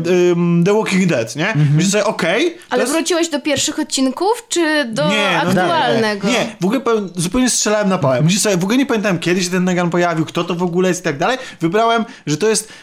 The 0.66 0.74
Walking 0.74 1.06
Dead, 1.06 1.36
nie? 1.36 1.54
Myślę 1.76 1.92
sobie, 1.92 2.06
okej. 2.06 2.52
to 2.52 2.58
Ale 2.70 2.82
jest- 2.82 2.94
wróciłeś 2.94 3.30
do 3.30 3.40
pierwszych 3.40 3.80
odcinków, 3.80 4.46
czy 4.50 4.86
do 4.86 5.10
nie, 5.10 5.42
no 5.46 5.50
aktualnego? 5.50 6.28
Nie, 6.28 6.34
nie, 6.34 6.56
w 6.62 6.66
ogóle 6.66 6.82
zupełnie 7.16 7.50
strzelałem 7.50 7.90
na 7.90 7.98
pałę. 7.98 8.22
Myślę 8.22 8.40
sobie, 8.40 8.58
w 8.58 8.64
ogóle 8.64 8.78
nie 8.78 8.86
pamiętałem, 8.86 9.20
kiedy 9.20 9.44
się 9.44 9.50
ten 9.50 9.64
Negan 9.64 9.90
pojawił, 9.90 10.26
kto 10.26 10.44
to 10.44 10.56
w 10.56 10.64
ogóle 10.64 10.90
jest 10.90 11.02
i 11.02 11.04
tak 11.04 11.18
dalej. 11.18 11.38
Wybrałem, 11.62 12.06
że 12.28 12.38
to 12.38 12.48
jest, 12.50 12.74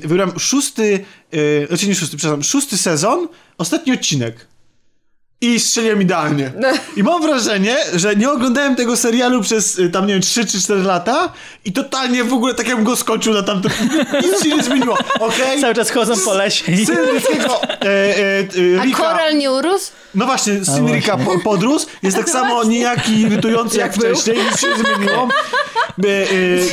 wybrałem 0.00 0.38
szósty, 0.38 1.04
yy, 1.32 1.66
znaczy 1.68 1.88
nie 1.88 1.94
szósty, 1.94 2.16
przepraszam, 2.16 2.42
szósty 2.42 2.76
sezon, 2.76 3.28
ostatni 3.58 3.92
odcinek. 3.92 4.46
I 5.42 5.60
strzeliłem 5.60 6.02
idealnie. 6.02 6.52
I 6.96 7.02
mam 7.02 7.22
wrażenie, 7.22 7.76
że 7.94 8.16
nie 8.16 8.30
oglądałem 8.30 8.76
tego 8.76 8.96
serialu 8.96 9.42
przez 9.42 9.78
y, 9.78 9.90
tam, 9.90 10.06
nie 10.06 10.12
wiem, 10.12 10.22
3 10.22 10.46
czy 10.46 10.60
4 10.60 10.82
lata 10.82 11.32
i 11.64 11.72
totalnie 11.72 12.24
w 12.24 12.32
ogóle 12.32 12.54
tak 12.54 12.66
jakbym 12.68 12.84
go 12.84 12.96
skończył 12.96 13.34
na 13.34 13.42
tamtym... 13.42 13.70
Nic 14.24 14.42
się 14.42 14.56
nie 14.56 14.62
zmieniło, 14.62 14.98
okej? 15.20 15.60
Cały 15.60 15.74
czas 15.74 15.90
chodzą 15.90 16.14
po 16.24 16.34
lesie 16.34 16.72
i... 16.72 16.86
Syn 16.86 16.96
Rickiego, 17.14 17.62
e, 17.62 17.86
e, 17.86 18.38
e, 18.76 18.80
A 18.80 18.84
Ricka- 18.84 18.96
Koral 18.96 19.38
nie 19.38 19.52
urósł? 19.52 19.90
No 20.14 20.26
właśnie, 20.26 20.64
Sinrika 20.64 21.16
po, 21.16 21.38
podrósł 21.38 21.86
jest 22.02 22.16
tak 22.16 22.30
samo 22.40 22.64
nijaki 22.64 23.12
i 23.12 23.20
irytujący 23.20 23.78
jak, 23.78 23.92
Jak 23.92 24.00
był. 24.04 24.14
wcześniej, 24.14 24.36
nic 24.50 24.60
się 24.60 24.66
nie 24.66 24.74
zmieniło. 24.96 25.28
E, 26.04 26.08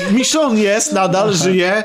e, 0.09 0.13
Michonne 0.13 0.59
jest, 0.61 0.93
nadal 0.93 1.33
żyje. 1.33 1.83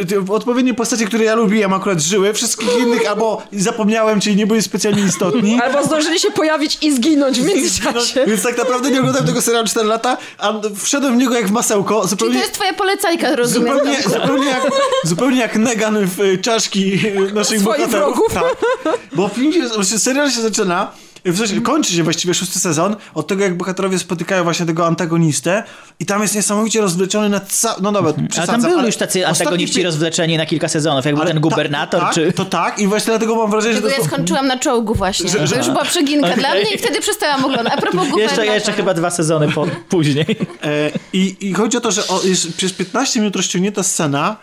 E, 0.00 0.04
te 0.06 0.32
odpowiednie 0.34 0.74
postacie, 0.74 1.04
które 1.06 1.24
ja 1.24 1.34
lubiłem, 1.34 1.72
akurat 1.72 2.00
żyły. 2.00 2.32
Wszystkich 2.34 2.68
innych 2.78 3.10
albo 3.10 3.42
zapomniałem, 3.52 4.20
czyli 4.20 4.36
nie 4.36 4.46
byli 4.46 4.62
specjalnie 4.62 5.02
istotni. 5.02 5.60
Albo 5.60 5.78
się 6.18 6.30
pojawić 6.30 6.78
i 6.82 6.92
zginąć 6.92 7.40
w 7.40 7.44
międzyczasie. 7.44 8.26
Więc 8.26 8.42
tak 8.42 8.58
naprawdę 8.58 8.90
nie 8.90 8.98
oglądałem 8.98 9.26
tego 9.28 9.42
serialu 9.42 9.66
4 9.68 9.86
lata, 9.86 10.16
a 10.38 10.52
wszedłem 10.84 11.14
w 11.14 11.16
niego 11.16 11.34
jak 11.34 11.48
w 11.48 11.50
masełko. 11.50 11.94
Czyli 12.00 12.10
Zupełnie, 12.10 12.34
to 12.34 12.40
jest 12.40 12.52
twoja 12.52 12.72
polecajka, 12.72 13.36
rozumiem. 13.36 13.74
zupełnie, 13.78 14.02
zupełnie, 14.02 14.46
jak, 14.46 14.62
zupełnie 15.04 15.40
jak 15.40 15.56
Negan 15.56 16.06
w 16.06 16.20
e, 16.20 16.38
czaszki 16.38 17.00
naszych 17.34 17.60
Swoich 17.60 17.64
bohaterów. 17.64 17.90
wrogów. 17.90 18.34
Tak. 18.34 18.94
Bo 19.12 19.28
film 19.28 19.52
się, 19.84 19.98
serial 19.98 20.30
się 20.30 20.40
zaczyna, 20.40 20.90
w 21.24 21.38
sensie 21.38 21.60
kończy 21.60 21.92
się 21.92 22.02
właściwie 22.02 22.34
szósty 22.34 22.58
sezon 22.58 22.96
od 23.14 23.26
tego, 23.26 23.42
jak 23.44 23.56
bohaterowie 23.56 23.98
spotykają 23.98 24.44
właśnie 24.44 24.66
tego 24.66 24.86
antagonistę 24.86 25.62
i 26.00 26.06
tam 26.06 26.22
jest 26.22 26.34
niesamowicie 26.34 26.80
rozwleczony 26.80 27.28
na 27.28 27.40
ca... 27.40 27.76
No 27.82 27.92
dobra, 27.92 28.12
A 28.24 28.28
przesadzam, 28.28 28.54
tam 28.54 28.62
byli 28.62 28.74
ale 28.74 28.86
już 28.86 28.96
tacy 28.96 29.20
ostatni 29.26 29.40
antagoniści 29.46 29.80
fi- 29.80 29.84
rozwleczeni 29.84 30.36
na 30.36 30.46
kilka 30.46 30.68
sezonów, 30.68 31.04
jak 31.04 31.14
był 31.14 31.22
ale 31.22 31.30
ten 31.32 31.42
ta- 31.42 31.48
gubernator, 31.48 32.00
tak, 32.00 32.14
czy... 32.14 32.32
To 32.32 32.44
tak 32.44 32.78
i 32.78 32.86
właśnie 32.86 33.06
dlatego 33.10 33.36
mam 33.36 33.50
wrażenie, 33.50 33.74
że 33.74 33.80
Bo 33.80 33.88
to 33.88 33.94
ja 33.98 34.04
skończyłam 34.04 34.46
na 34.46 34.58
czołgu 34.58 34.94
właśnie. 34.94 35.30
Że- 35.30 35.46
że- 35.46 35.56
już 35.56 35.66
była 35.70 35.84
przeginka 35.84 36.36
dla 36.36 36.48
Okej. 36.48 36.62
mnie 36.64 36.74
i 36.74 36.78
wtedy 36.78 37.00
przestałam 37.00 37.44
oglądać. 37.44 37.72
A 37.76 37.80
propos 37.80 38.00
Jeszcze, 38.00 38.10
gubernatora. 38.12 38.54
jeszcze 38.54 38.72
chyba 38.72 38.94
dwa 38.94 39.10
sezony 39.10 39.52
po, 39.52 39.66
później. 39.88 40.26
E, 40.64 40.90
i, 41.12 41.36
I 41.40 41.54
chodzi 41.54 41.76
o 41.76 41.80
to, 41.80 41.92
że 41.92 42.08
o, 42.08 42.22
jest 42.24 42.56
przez 42.56 42.72
15 42.72 43.20
minut 43.20 43.36
rozciągnięta 43.36 43.82
scena, 43.82 44.36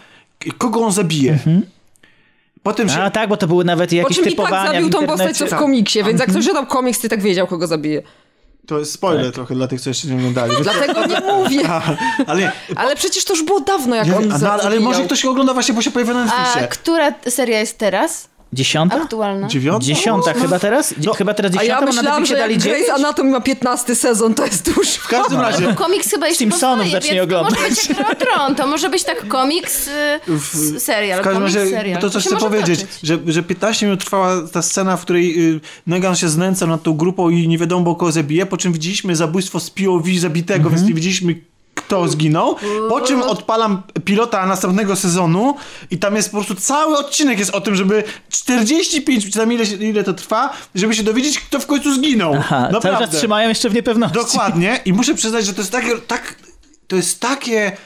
kogo 0.57 0.79
on 0.79 0.91
zabije. 0.91 1.39
Potem 2.65 2.89
się... 2.89 3.01
A 3.01 3.09
tak, 3.09 3.29
bo 3.29 3.37
to 3.37 3.47
były 3.47 3.63
nawet 3.63 3.89
Po 3.89 3.95
jakieś 3.95 4.17
czym 4.17 4.25
i 4.25 4.27
tak 4.27 4.31
typowania 4.37 4.71
zabił 4.71 4.87
w 4.87 4.91
tą 4.91 5.07
postać, 5.07 5.37
co 5.37 5.47
w 5.47 5.49
Tak. 5.49 5.59
komiksie, 5.59 6.03
więc 6.03 6.19
jak 6.19 6.29
ktoś 6.29 6.45
czytał 6.45 6.65
komiks, 6.65 6.99
ty 6.99 7.09
tak 7.09 7.21
wiedział, 7.21 7.47
kogo 7.47 7.67
zabije. 7.67 8.01
To 8.67 8.79
jest 8.79 8.91
spoiler 8.91 9.31
trochę 9.31 9.55
dla 9.55 9.67
tych, 9.67 9.81
co 9.81 9.89
jeszcze 9.89 10.07
nie 10.07 10.15
oglądali. 10.15 10.53
Dlatego 10.63 11.05
nie 11.05 11.19
mówię. 11.33 11.61
ale 12.27 12.41
nie. 12.41 12.51
Ale 12.75 12.95
przecież 12.95 13.25
to 13.25 13.33
już 13.33 13.43
było 13.43 13.59
dawno, 13.59 13.95
jak 13.95 14.07
Ja, 14.07 14.17
on 14.17 14.31
a, 14.31 14.37
no, 14.37 14.51
ale 14.51 14.79
może 14.79 15.03
ktoś 15.03 15.25
ogląda 15.25 15.53
właśnie, 15.53 15.73
bo 15.75 15.81
się 15.81 15.91
pojawia 15.91 16.13
na 16.13 16.21
A 16.21 16.25
Netflixie. 16.25 16.67
która 16.67 17.11
seria 17.29 17.59
jest 17.59 17.77
teraz? 17.77 18.29
Dziesiąta? 18.53 19.01
Aktualna? 19.01 19.47
Dziewiąta? 19.47 19.85
Dziesiąta 19.85 20.33
chyba 20.33 20.59
teraz? 20.59 20.93
No. 21.05 21.13
chyba 21.13 21.33
teraz 21.33 21.51
A 21.51 21.53
dziesiąta, 21.53 21.73
ja 21.73 21.79
bo 21.79 21.85
na 21.93 22.01
myślałam, 22.01 22.25
że 22.25 22.35
dali? 22.37 22.57
Grey's 22.59 22.89
Anatomy 22.95 23.31
ma 23.31 23.41
15 23.41 23.95
sezon, 23.95 24.33
to 24.33 24.45
jest 24.45 24.71
dużo. 24.73 24.89
W 24.91 25.07
każdym 25.07 25.39
razie... 25.41 25.73
Komiks 25.73 26.09
chyba 26.11 26.27
jeszcze 26.27 26.39
Simpsonów 26.39 26.77
powstaje, 26.77 26.91
zacznij 26.91 27.19
więc 27.19 27.29
to 27.31 27.37
oglądać. 27.39 27.59
może 27.59 27.69
być 27.69 27.99
jak 27.99 28.15
Tron, 28.19 28.55
to 28.55 28.67
może 28.67 28.89
być 28.89 29.03
tak 29.03 29.27
komiks, 29.27 29.87
y, 29.87 29.91
s- 30.35 30.83
serial, 30.83 31.19
W 31.21 31.23
każdym 31.23 31.43
razie 31.43 31.67
serial. 31.69 32.01
to, 32.01 32.09
co 32.09 32.19
chcę 32.19 32.37
powiedzieć, 32.37 32.79
toczyć. 32.79 32.99
że, 33.03 33.17
że 33.27 33.43
15 33.43 33.85
minut 33.85 33.99
trwała 33.99 34.47
ta 34.53 34.61
scena, 34.61 34.97
w 34.97 35.01
której 35.01 35.49
y, 35.55 35.59
Negan 35.87 36.15
się 36.15 36.29
znęcał 36.29 36.67
nad 36.67 36.83
tą 36.83 36.93
grupą 36.93 37.29
i 37.29 37.47
nie 37.47 37.57
wiadomo 37.57 37.95
kogo 37.95 38.11
zabije, 38.11 38.45
po 38.45 38.57
czym 38.57 38.73
widzieliśmy 38.73 39.15
zabójstwo 39.15 39.59
z 39.59 39.69
POV 39.69 40.09
zabitego, 40.19 40.69
więc 40.69 40.81
nie 40.83 40.93
widzieliśmy 40.93 41.35
kto 41.85 42.07
zginął, 42.07 42.55
po 42.89 43.01
czym 43.01 43.21
odpalam 43.21 43.81
pilota 44.05 44.45
następnego 44.45 44.95
sezonu 44.95 45.55
i 45.91 45.97
tam 45.97 46.15
jest 46.15 46.31
po 46.31 46.37
prostu 46.37 46.55
cały 46.55 46.97
odcinek 46.97 47.39
jest 47.39 47.51
o 47.51 47.61
tym, 47.61 47.75
żeby 47.75 48.03
45, 48.29 49.31
czy 49.31 49.39
tam 49.39 49.53
ile, 49.53 49.63
ile 49.63 50.03
to 50.03 50.13
trwa, 50.13 50.53
żeby 50.75 50.95
się 50.95 51.03
dowiedzieć, 51.03 51.39
kto 51.39 51.59
w 51.59 51.65
końcu 51.65 51.93
zginął. 51.93 52.35
Aha, 52.39 52.61
cały 52.61 52.73
Naprawdę. 52.73 53.07
czas 53.07 53.15
trzymają 53.15 53.49
jeszcze 53.49 53.69
w 53.69 53.73
niepewności. 53.73 54.17
Dokładnie. 54.17 54.79
I 54.85 54.93
muszę 54.93 55.15
przyznać, 55.15 55.45
że 55.45 55.53
to 55.53 55.61
jest 55.61 55.71
takie, 55.71 55.97
tak, 55.97 56.35
to 56.87 56.95
jest 56.95 57.19
takie 57.19 57.77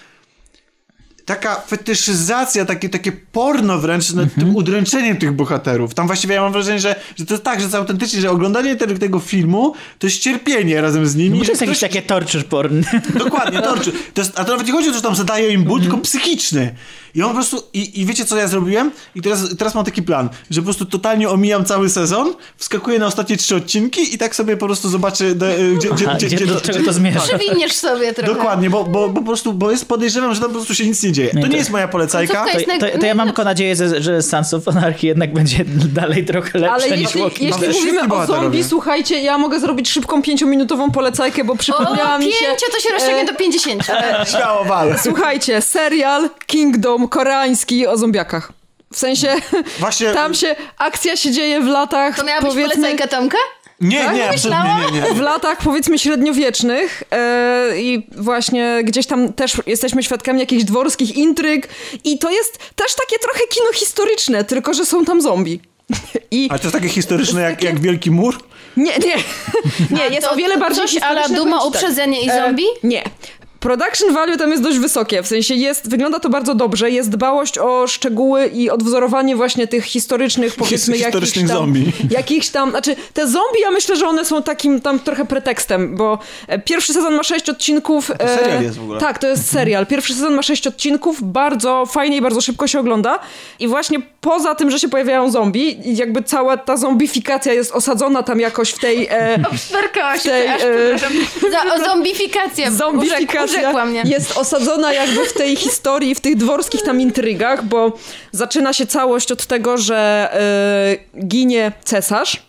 taka 1.29 1.61
fetyszyzacja, 1.67 2.65
takie, 2.65 2.89
takie 2.89 3.11
porno 3.11 3.79
wręcz 3.79 4.09
nad 4.13 4.23
Mhm. 4.25 4.41
tym 4.47 4.55
udręczeniem 4.55 5.17
tych 5.17 5.31
bohaterów. 5.31 5.93
Tam 5.93 6.07
właściwie 6.07 6.35
ja 6.35 6.41
mam 6.41 6.51
wrażenie, 6.53 6.79
że, 6.79 6.95
że 7.17 7.25
to 7.25 7.33
jest 7.33 7.43
tak, 7.43 7.59
że 7.59 7.63
jest 7.63 7.75
autentycznie, 7.75 8.21
że 8.21 8.31
oglądanie 8.31 8.75
tego, 8.75 8.97
tego 8.99 9.19
filmu 9.19 9.73
to 9.99 10.07
jest 10.07 10.19
cierpienie 10.19 10.81
razem 10.81 11.07
z 11.07 11.15
nimi. 11.15 11.29
Muszę 11.29 11.45
że 11.45 11.51
jest 11.51 11.61
jakieś 11.61 11.79
takie 11.79 12.01
torture 12.01 12.45
porn. 12.45 12.83
Dokładnie, 13.25 13.61
to, 13.61 13.77
czy- 13.79 13.91
to 14.13 14.21
jest, 14.21 14.39
a 14.39 14.45
to 14.45 14.51
nawet 14.51 14.67
nie 14.67 14.73
chodzi 14.73 14.87
o 14.89 14.91
to, 14.91 14.97
że 14.97 15.03
tam 15.03 15.15
zadaje 15.15 15.53
im 15.53 15.63
ból, 15.63 15.81
tylko 15.81 15.97
psychiczny. 15.97 16.75
I 17.15 17.21
on 17.21 17.29
po 17.29 17.35
prostu, 17.35 17.63
i, 17.73 18.01
i 18.01 18.05
wiecie 18.05 18.25
co 18.25 18.37
ja 18.37 18.47
zrobiłem? 18.47 18.91
I 19.15 19.21
teraz, 19.21 19.55
teraz 19.57 19.75
mam 19.75 19.85
taki 19.85 20.03
plan, 20.03 20.29
że 20.49 20.61
po 20.61 20.65
prostu 20.65 20.85
totalnie 20.85 21.29
omijam 21.29 21.65
cały 21.65 21.89
sezon, 21.89 22.33
wskakuję 22.57 22.99
na 22.99 23.05
ostatnie 23.07 23.37
trzy 23.37 23.55
odcinki 23.55 24.15
i 24.15 24.17
tak 24.17 24.35
sobie 24.35 24.57
po 24.57 24.65
prostu 24.65 24.89
zobaczę, 24.89 25.35
de, 25.35 25.57
gdzie, 25.77 25.89
gdzie, 25.89 26.05
Aha, 26.07 26.15
gdzie, 26.17 26.27
gdzie, 26.27 26.35
gdzie, 26.35 26.45
do 26.45 26.61
czego 26.61 26.85
to 26.85 26.93
zmierza? 26.93 27.19
Przewiniesz 27.19 27.73
sobie 27.73 28.13
trochę. 28.13 28.33
Dokładnie, 28.33 28.69
bo, 28.69 28.83
bo, 28.83 29.09
bo 29.09 29.21
po 29.21 29.25
prostu, 29.25 29.53
bo 29.53 29.71
jest 29.71 29.85
podejrzewam, 29.85 30.33
że 30.35 30.41
tam 30.41 30.49
po 30.49 30.55
prostu 30.55 30.75
się 30.75 30.87
nic 30.87 31.03
nie 31.03 31.11
dzieje. 31.11 31.18
To 31.27 31.41
to- 31.41 31.47
nie 31.47 31.57
jest 31.57 31.69
moja 31.69 31.87
polecajka. 31.87 32.45
To, 32.45 32.59
jest 32.59 32.67
naj- 32.67 32.79
to, 32.93 32.99
to 32.99 33.05
ja 33.05 33.15
mam 33.15 33.27
tylko 33.27 33.43
nadzieję, 33.43 33.75
że, 33.75 34.01
że 34.01 34.21
Sons 34.21 34.53
of 34.53 34.67
Anarchy 34.67 35.07
jednak 35.07 35.33
będzie 35.33 35.57
dalej 36.01 36.25
trochę 36.25 36.59
lepsze 36.59 36.73
Ale 36.73 36.89
niż 36.89 36.99
jeśli, 37.01 37.21
Walking 37.21 37.41
jeśli 37.41 37.61
Dead. 37.61 37.75
mówimy 37.75 38.13
o 38.15 38.25
zombie, 38.25 38.63
słuchajcie, 38.63 39.19
ja 39.21 39.37
mogę 39.37 39.59
zrobić 39.59 39.89
szybką 39.89 40.21
pięciominutową 40.21 40.91
polecajkę, 40.91 41.43
bo 41.43 41.53
O, 41.53 41.55
przypomniała 41.55 42.17
mi 42.17 42.25
się... 42.31 42.45
pięcio 42.45 42.65
to 42.73 42.79
się 42.79 42.89
rozciągnie 42.93 43.25
do 43.25 43.33
50. 43.33 43.83
Śmiało 44.31 44.65
wal. 44.65 44.95
Słuchajcie, 45.03 45.61
serial 45.61 46.29
Kingdom 46.45 47.07
koreański 47.07 47.87
o 47.87 47.97
zombiakach. 47.97 48.51
W 48.93 48.97
sensie, 48.99 49.35
Właśnie- 49.79 50.11
tam 50.11 50.33
się, 50.33 50.55
akcja 50.77 51.15
się 51.15 51.31
dzieje 51.31 51.61
w 51.61 51.67
latach, 51.67 52.15
To 52.17 52.23
miała 52.23 52.41
być 52.41 52.49
powiedzmy, 52.49 52.75
polecajka 52.75 53.07
Tomka? 53.07 53.37
Nie, 53.81 53.99
Tak? 54.03 54.15
nie, 54.15 54.29
absolutnie 54.29 54.69
nie, 54.91 55.01
nie. 55.01 55.13
w 55.13 55.19
latach 55.21 55.57
powiedzmy 55.57 55.99
średniowiecznych 55.99 57.03
e, 57.11 57.71
i 57.77 58.07
właśnie 58.17 58.79
gdzieś 58.83 59.05
tam 59.07 59.33
też 59.33 59.53
jesteśmy 59.65 60.03
świadkami 60.03 60.39
jakichś 60.39 60.63
dworskich 60.63 61.15
intryg 61.17 61.67
i 62.03 62.19
to 62.19 62.31
jest 62.31 62.57
też 62.75 62.95
takie 62.95 63.19
trochę 63.19 63.39
kino 63.49 63.73
historyczne, 63.73 64.43
tylko 64.43 64.73
że 64.73 64.85
są 64.85 65.05
tam 65.05 65.21
zombie. 65.21 65.59
I 66.31 66.47
Ale 66.49 66.59
to 66.59 66.65
jest 66.65 66.75
takie 66.75 66.89
historyczne 66.89 67.41
jak, 67.41 67.63
jak 67.63 67.79
Wielki 67.79 68.11
Mur? 68.11 68.37
nie, 68.77 68.93
nie, 68.97 69.15
nie, 69.97 70.09
jest 70.15 70.27
To 70.27 70.33
o 70.33 70.35
wiele 70.35 70.57
bardziej 70.57 70.81
Coś 70.83 70.91
historyczne, 70.91 71.35
Duma, 71.35 71.57
tak. 71.57 71.67
Uprzedzenie 71.67 72.21
i 72.21 72.29
E, 72.29 72.35
Zombie? 72.41 72.65
Nie. 72.83 73.03
Production 73.59 74.13
value 74.13 74.37
tam 74.37 74.51
jest 74.51 74.63
dość 74.63 74.77
wysokie, 74.77 75.23
w 75.23 75.27
sensie 75.27 75.55
jest, 75.55 75.89
wygląda 75.89 76.19
to 76.19 76.29
bardzo 76.29 76.55
dobrze, 76.55 76.91
jest 76.91 77.09
dbałość 77.09 77.57
o 77.57 77.87
szczegóły 77.87 78.47
i 78.47 78.69
odwzorowanie 78.69 79.35
właśnie 79.35 79.67
tych 79.67 79.85
historycznych, 79.85 80.55
powiedzmy, 80.55 80.97
historycznych 80.97 81.35
jakichś 81.35 81.47
tam, 81.47 81.57
zombie. 81.57 81.91
jakichś 82.09 82.49
tam, 82.49 82.69
znaczy 82.69 82.95
te 83.13 83.27
zombie 83.27 83.61
ja 83.61 83.71
myślę, 83.71 83.95
że 83.95 84.07
one 84.07 84.25
są 84.25 84.43
takim 84.43 84.81
tam 84.81 84.99
trochę 84.99 85.25
pretekstem, 85.25 85.95
bo 85.95 86.19
e, 86.47 86.59
pierwszy 86.59 86.93
sezon 86.93 87.15
ma 87.15 87.23
sześć 87.23 87.49
odcinków. 87.49 88.11
to 88.19 88.27
serial 88.27 88.63
jest 88.63 88.77
w 88.77 88.83
ogóle. 88.83 88.99
Tak, 88.99 89.17
to 89.17 89.27
jest 89.27 89.51
serial. 89.51 89.87
Pierwszy 89.87 90.13
sezon 90.13 90.33
ma 90.33 90.41
sześć 90.41 90.67
odcinków, 90.67 91.17
bardzo 91.21 91.85
fajnie 91.85 92.17
i 92.17 92.21
bardzo 92.21 92.41
szybko 92.41 92.67
się 92.67 92.79
ogląda 92.79 93.19
i 93.59 93.67
właśnie 93.67 93.99
poza 94.21 94.55
tym, 94.55 94.71
że 94.71 94.79
się 94.79 94.89
pojawiają 94.89 95.31
zombie 95.31 95.89
i 95.89 95.95
jakby 95.95 96.23
cała 96.23 96.57
ta 96.57 96.77
zombifikacja 96.77 97.53
jest 97.53 97.71
osadzona 97.71 98.23
tam 98.23 98.39
jakoś 98.39 98.71
w 98.71 98.79
tej... 98.79 99.07
E, 99.07 99.39
Sperkała 99.57 100.17
się, 100.17 100.29
tej, 100.29 100.47
aż, 100.47 100.61
e, 100.61 100.95
przepraszam. 100.95 101.51
Za, 101.51 101.75
o 101.75 101.85
Zombifikacja 101.85 102.71
urzekła 103.49 103.85
mnie. 103.85 104.03
jest 104.05 104.37
osadzona 104.37 104.93
jakby 104.93 105.25
w 105.25 105.33
tej 105.33 105.55
historii, 105.55 106.15
w 106.15 106.19
tych 106.19 106.35
dworskich 106.35 106.81
tam 106.81 107.01
intrygach, 107.01 107.65
bo 107.65 107.91
zaczyna 108.31 108.73
się 108.73 108.87
całość 108.87 109.31
od 109.31 109.45
tego, 109.45 109.77
że 109.77 110.29
e, 110.33 111.25
ginie 111.27 111.71
cesarz. 111.83 112.43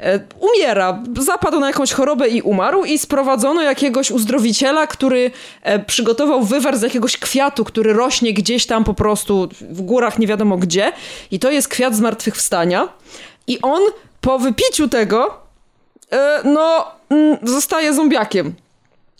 E, 0.00 0.20
Umiera, 0.40 1.02
zapadł 1.20 1.60
na 1.60 1.66
jakąś 1.66 1.92
chorobę 1.92 2.28
i 2.28 2.42
umarł 2.42 2.84
i 2.84 2.98
sprowadzono 2.98 3.62
jakiegoś 3.62 4.10
uzdrowiciela, 4.10 4.86
który 4.86 5.30
e, 5.62 5.78
przygotował 5.78 6.42
wywar 6.42 6.78
z 6.78 6.82
jakiegoś 6.82 7.16
kwiatu, 7.16 7.64
który 7.64 7.92
rośnie 7.92 8.34
gdzieś 8.34 8.66
tam 8.66 8.84
po 8.84 8.94
prostu 8.94 9.48
w 9.60 9.82
górach 9.82 10.18
nie 10.18 10.26
wiadomo 10.26 10.56
gdzie 10.56 10.92
i 11.30 11.38
to 11.38 11.50
jest 11.50 11.68
kwiat 11.68 11.96
zmartwychwstania 11.96 12.88
i 13.46 13.58
on 13.62 13.80
po 14.20 14.38
wypiciu 14.38 14.88
tego 14.88 15.40
no 16.44 16.86
mm, 17.10 17.36
zostaje 17.42 17.94
zombiakiem. 17.94 18.54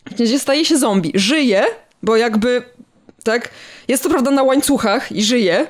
Gdzie 0.07 0.39
staje 0.39 0.65
się 0.65 0.79
zombie. 0.79 1.13
Żyje, 1.15 1.65
bo 2.03 2.17
jakby, 2.17 2.63
tak, 3.25 3.51
jest 3.89 4.03
to 4.03 4.09
prawda 4.11 4.31
na 4.31 4.43
łańcuchach 4.43 5.13
i 5.13 5.23
żyje. 5.23 5.67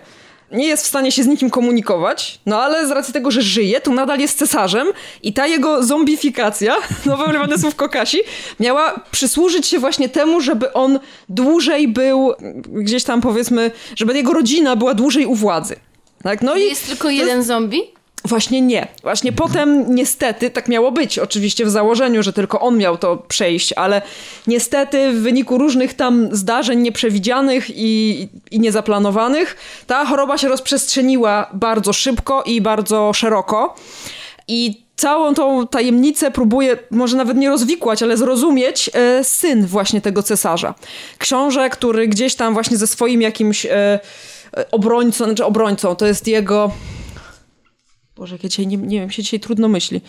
Nie 0.52 0.66
jest 0.66 0.84
w 0.84 0.86
stanie 0.86 1.12
się 1.12 1.22
z 1.22 1.26
nikim 1.26 1.50
komunikować, 1.50 2.40
no 2.46 2.62
ale 2.62 2.86
z 2.86 2.90
racji 2.90 3.14
tego, 3.14 3.30
że 3.30 3.42
żyje, 3.42 3.80
to 3.80 3.90
nadal 3.90 4.18
jest 4.18 4.38
cesarzem 4.38 4.88
i 5.22 5.32
ta 5.32 5.46
jego 5.46 5.82
zombifikacja, 5.82 6.76
nowe 7.06 7.24
używane 7.24 7.58
słówko 7.58 7.88
Kasi, 7.88 8.18
miała 8.60 9.00
przysłużyć 9.10 9.66
się 9.66 9.78
właśnie 9.78 10.08
temu, 10.08 10.40
żeby 10.40 10.72
on 10.72 11.00
dłużej 11.28 11.88
był, 11.88 12.32
gdzieś 12.66 13.04
tam 13.04 13.20
powiedzmy, 13.20 13.70
żeby 13.96 14.14
jego 14.14 14.32
rodzina 14.32 14.76
była 14.76 14.94
dłużej 14.94 15.26
u 15.26 15.34
władzy. 15.34 15.76
Tak, 16.22 16.42
no 16.42 16.56
i 16.56 16.64
Jest 16.64 16.86
tylko 16.86 17.10
jeden 17.10 17.42
zombie? 17.42 17.99
Właśnie 18.24 18.60
nie. 18.60 18.88
Właśnie 19.02 19.32
potem 19.32 19.94
niestety 19.94 20.50
tak 20.50 20.68
miało 20.68 20.92
być. 20.92 21.18
Oczywiście 21.18 21.64
w 21.64 21.70
założeniu, 21.70 22.22
że 22.22 22.32
tylko 22.32 22.60
on 22.60 22.78
miał 22.78 22.98
to 22.98 23.16
przejść, 23.16 23.72
ale 23.72 24.02
niestety 24.46 25.12
w 25.12 25.22
wyniku 25.22 25.58
różnych 25.58 25.94
tam 25.94 26.28
zdarzeń 26.32 26.80
nieprzewidzianych 26.80 27.70
i, 27.70 28.28
i 28.50 28.60
niezaplanowanych, 28.60 29.56
ta 29.86 30.04
choroba 30.04 30.38
się 30.38 30.48
rozprzestrzeniła 30.48 31.50
bardzo 31.52 31.92
szybko 31.92 32.42
i 32.42 32.60
bardzo 32.60 33.12
szeroko. 33.12 33.74
I 34.48 34.82
całą 34.96 35.34
tą 35.34 35.66
tajemnicę 35.66 36.30
próbuje 36.30 36.76
może 36.90 37.16
nawet 37.16 37.36
nie 37.36 37.48
rozwikłać, 37.48 38.02
ale 38.02 38.16
zrozumieć 38.16 38.90
e, 38.94 39.24
syn 39.24 39.66
właśnie 39.66 40.00
tego 40.00 40.22
cesarza. 40.22 40.74
Książę, 41.18 41.70
który 41.70 42.08
gdzieś 42.08 42.34
tam 42.34 42.54
właśnie 42.54 42.76
ze 42.76 42.86
swoim 42.86 43.22
jakimś 43.22 43.66
e, 43.66 43.70
e, 43.72 44.00
obrońcą, 44.70 45.24
znaczy 45.24 45.44
obrońcą, 45.44 45.96
to 45.96 46.06
jest 46.06 46.26
jego 46.26 46.70
Boże, 48.20 48.34
jak 48.34 48.42
ja 48.42 48.48
dzisiaj, 48.48 48.66
nie, 48.66 48.76
nie 48.76 49.00
wiem, 49.00 49.10
się 49.10 49.22
dzisiaj 49.22 49.40
trudno 49.40 49.68
myśli. 49.68 50.00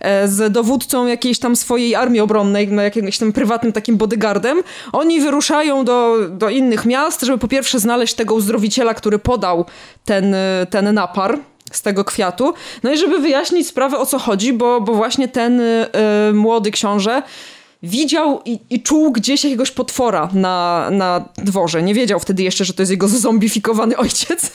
E, 0.00 0.28
z 0.28 0.52
dowódcą 0.52 1.06
jakiejś 1.06 1.38
tam 1.38 1.56
swojej 1.56 1.94
armii 1.94 2.20
obronnej, 2.20 2.68
no, 2.68 2.82
jakimś 2.82 3.18
tam 3.18 3.32
prywatnym 3.32 3.72
takim 3.72 3.96
bodyguardem. 3.96 4.62
Oni 4.92 5.20
wyruszają 5.20 5.84
do, 5.84 6.16
do 6.30 6.48
innych 6.48 6.86
miast, 6.86 7.20
żeby 7.20 7.38
po 7.38 7.48
pierwsze 7.48 7.78
znaleźć 7.78 8.14
tego 8.14 8.34
uzdrowiciela, 8.34 8.94
który 8.94 9.18
podał 9.18 9.64
ten, 10.04 10.34
e, 10.34 10.66
ten 10.70 10.94
napar 10.94 11.38
z 11.72 11.82
tego 11.82 12.04
kwiatu. 12.04 12.54
No 12.82 12.92
i 12.92 12.98
żeby 12.98 13.18
wyjaśnić 13.18 13.68
sprawę 13.68 13.98
o 13.98 14.06
co 14.06 14.18
chodzi, 14.18 14.52
bo, 14.52 14.80
bo 14.80 14.94
właśnie 14.94 15.28
ten 15.28 15.60
y, 15.60 15.86
młody 16.32 16.70
książę 16.70 17.22
widział 17.82 18.42
i, 18.44 18.58
i, 18.70 18.82
czuł 18.82 19.12
gdzieś 19.12 19.44
jakiegoś 19.44 19.70
potwora 19.70 20.28
na, 20.32 20.88
na 20.90 21.28
dworze. 21.38 21.82
Nie 21.82 21.94
wiedział 21.94 22.20
wtedy 22.20 22.42
jeszcze, 22.42 22.64
że 22.64 22.74
to 22.74 22.82
jest 22.82 22.90
jego 22.90 23.08
zombifikowany 23.08 23.96
ojciec, 24.04 24.52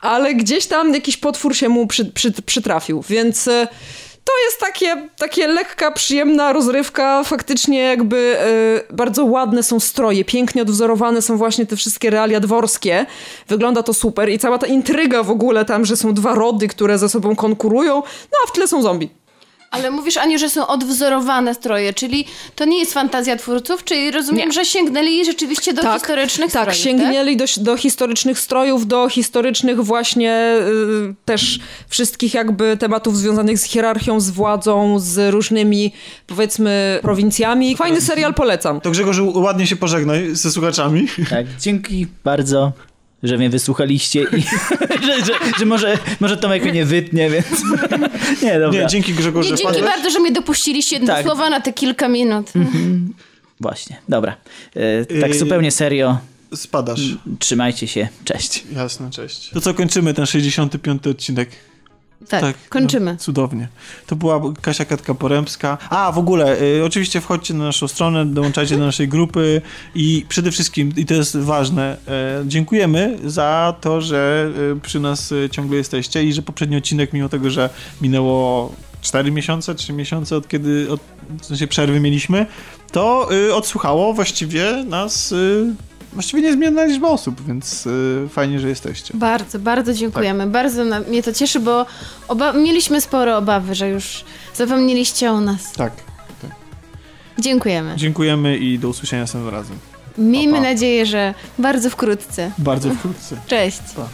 ale 0.00 0.34
gdzieś 0.34 0.66
tam 0.66 0.94
jakiś 0.94 1.16
potwór 1.16 1.56
się 1.56 1.68
mu 1.68 1.86
przy, 1.86 2.04
przy, 2.04 2.32
przytrafił, 2.32 3.04
więc... 3.08 3.46
Y, 3.46 3.68
to 4.24 4.32
jest 4.44 4.60
takie, 4.60 5.08
takie 5.16 5.48
lekka, 5.48 5.90
przyjemna 5.90 6.52
rozrywka. 6.52 7.24
Faktycznie 7.24 7.78
jakby 7.78 8.36
y, 8.90 8.94
bardzo 8.94 9.24
ładne 9.24 9.62
są 9.62 9.80
stroje, 9.80 10.24
pięknie 10.24 10.62
odwzorowane 10.62 11.22
są 11.22 11.36
właśnie 11.36 11.66
te 11.66 11.76
wszystkie 11.76 12.10
realia 12.10 12.40
dworskie. 12.40 13.06
Wygląda 13.48 13.82
to 13.82 13.94
super 13.94 14.30
i 14.30 14.38
cała 14.38 14.58
ta 14.58 14.66
intryga 14.66 15.22
w 15.22 15.30
ogóle 15.30 15.64
tam, 15.64 15.84
że 15.84 15.96
są 15.96 16.14
dwa 16.14 16.34
rody, 16.34 16.68
które 16.68 16.98
ze 16.98 17.08
sobą 17.08 17.36
konkurują, 17.36 17.94
no 18.32 18.38
a 18.44 18.48
w 18.48 18.52
tle 18.52 18.68
są 18.68 18.82
zombie. 18.82 19.19
Ale 19.70 19.90
mówisz, 19.90 20.16
Aniu, 20.16 20.38
że 20.38 20.50
są 20.50 20.66
odwzorowane 20.66 21.54
stroje, 21.54 21.92
czyli 21.92 22.24
to 22.54 22.64
nie 22.64 22.78
jest 22.78 22.94
fantazja 22.94 23.36
twórców, 23.36 23.84
czyli 23.84 24.10
rozumiem, 24.10 24.48
nie. 24.48 24.52
że 24.52 24.64
sięgnęli 24.64 25.24
rzeczywiście 25.24 25.72
do 25.72 25.82
tak, 25.82 25.98
historycznych 25.98 26.52
tak, 26.52 26.62
strojów, 26.62 26.82
sięgnęli 26.82 27.36
tak? 27.36 27.48
Do, 27.56 27.64
do 27.64 27.76
historycznych 27.76 28.38
strojów, 28.38 28.86
do 28.86 29.08
historycznych 29.08 29.84
właśnie 29.84 30.56
y, 31.10 31.14
też 31.24 31.60
wszystkich 31.88 32.34
jakby 32.34 32.76
tematów 32.76 33.18
związanych 33.18 33.58
z 33.58 33.64
hierarchią, 33.64 34.20
z 34.20 34.30
władzą, 34.30 34.98
z 34.98 35.32
różnymi 35.32 35.92
powiedzmy 36.26 36.98
prowincjami. 37.02 37.76
Fajny 37.76 38.00
serial, 38.00 38.34
polecam. 38.34 38.80
To 38.80 38.90
Grzegorz, 38.90 39.18
ładnie 39.34 39.66
się 39.66 39.76
pożegnaj 39.76 40.34
ze 40.34 40.50
słuchaczami. 40.50 41.06
Tak, 41.30 41.46
dzięki 41.60 42.06
bardzo 42.24 42.72
że 43.22 43.38
mnie 43.38 43.50
wysłuchaliście 43.50 44.22
i 44.22 44.42
że, 45.06 45.24
że, 45.24 45.32
że, 45.58 45.64
może, 45.64 45.98
może 46.20 46.36
Tomek 46.36 46.62
mnie 46.62 46.72
nie 46.72 46.84
wytnie, 46.84 47.30
więc 47.30 47.46
nie, 48.42 48.60
dobra. 48.60 48.82
Nie, 48.82 48.86
dzięki 48.86 49.14
Grzegorz, 49.14 49.50
nie, 49.50 49.56
Dzięki 49.56 49.82
bardzo, 49.82 50.10
że 50.10 50.20
mnie 50.20 50.32
dopuściliście 50.32 51.00
tak. 51.00 51.24
słowa 51.24 51.50
na 51.50 51.60
te 51.60 51.72
kilka 51.72 52.08
minut. 52.08 52.56
Mhm. 52.56 53.14
Właśnie, 53.60 53.96
dobra. 54.08 54.36
E, 54.74 55.20
tak 55.20 55.34
zupełnie 55.34 55.70
serio. 55.70 56.18
Spadasz. 56.54 57.00
Trzymajcie 57.38 57.88
się, 57.88 58.08
cześć. 58.24 58.64
Jasne, 58.76 59.10
cześć. 59.10 59.50
To 59.50 59.60
co, 59.60 59.74
kończymy 59.74 60.14
ten 60.14 60.26
65 60.26 61.06
odcinek. 61.06 61.50
Tak, 62.28 62.40
tak, 62.40 62.68
kończymy. 62.68 63.12
No, 63.12 63.18
cudownie. 63.18 63.68
To 64.06 64.16
była 64.16 64.40
Kasia 64.62 64.84
Katka-Porębska. 64.84 65.76
A, 65.90 66.12
w 66.12 66.18
ogóle, 66.18 66.62
y, 66.62 66.84
oczywiście 66.84 67.20
wchodźcie 67.20 67.54
na 67.54 67.64
naszą 67.64 67.88
stronę, 67.88 68.26
dołączajcie 68.26 68.76
do 68.76 68.86
naszej 68.86 69.08
grupy 69.08 69.62
i 69.94 70.26
przede 70.28 70.50
wszystkim, 70.50 70.92
i 70.96 71.06
to 71.06 71.14
jest 71.14 71.36
ważne, 71.36 71.96
y, 72.42 72.48
dziękujemy 72.48 73.18
za 73.24 73.74
to, 73.80 74.00
że 74.00 74.50
y, 74.76 74.80
przy 74.80 75.00
nas 75.00 75.32
y, 75.32 75.48
ciągle 75.52 75.76
jesteście 75.76 76.24
i 76.24 76.32
że 76.32 76.42
poprzedni 76.42 76.76
odcinek, 76.76 77.12
mimo 77.12 77.28
tego, 77.28 77.50
że 77.50 77.70
minęło 78.00 78.72
4 79.00 79.30
miesiące, 79.30 79.74
3 79.74 79.92
miesiące 79.92 80.36
od 80.36 80.48
kiedy, 80.48 80.90
od, 80.90 81.00
w 81.40 81.46
sensie 81.46 81.66
przerwy 81.66 82.00
mieliśmy, 82.00 82.46
to 82.92 83.28
y, 83.32 83.54
odsłuchało 83.54 84.12
właściwie 84.14 84.84
nas 84.84 85.32
y, 85.32 85.74
właściwie 86.12 86.42
niezmienna 86.42 86.84
liczba 86.84 87.08
osób, 87.08 87.46
więc 87.46 87.86
y, 87.86 88.28
fajnie, 88.28 88.60
że 88.60 88.68
jesteście. 88.68 89.14
Bardzo, 89.16 89.58
bardzo 89.58 89.92
dziękujemy. 89.92 90.44
Tak. 90.44 90.52
Bardzo 90.52 90.84
na, 90.84 91.00
mnie 91.00 91.22
to 91.22 91.32
cieszy, 91.32 91.60
bo 91.60 91.86
oba 92.28 92.52
mieliśmy 92.52 93.00
sporo 93.00 93.36
obawy, 93.36 93.74
że 93.74 93.88
już 93.88 94.24
zapomnieliście 94.54 95.32
o 95.32 95.40
nas. 95.40 95.72
Tak, 95.72 95.92
tak. 96.42 96.50
Dziękujemy. 97.38 97.96
Dziękujemy 97.96 98.58
i 98.58 98.78
do 98.78 98.88
usłyszenia 98.88 99.22
następnym 99.22 99.54
razem. 99.54 99.76
Miejmy 100.18 100.52
pa, 100.52 100.62
pa. 100.62 100.68
nadzieję, 100.68 101.06
że 101.06 101.34
bardzo 101.58 101.90
wkrótce. 101.90 102.50
Bardzo 102.58 102.90
wkrótce. 102.94 103.36
Cześć. 103.46 103.80
Pa. 103.96 104.08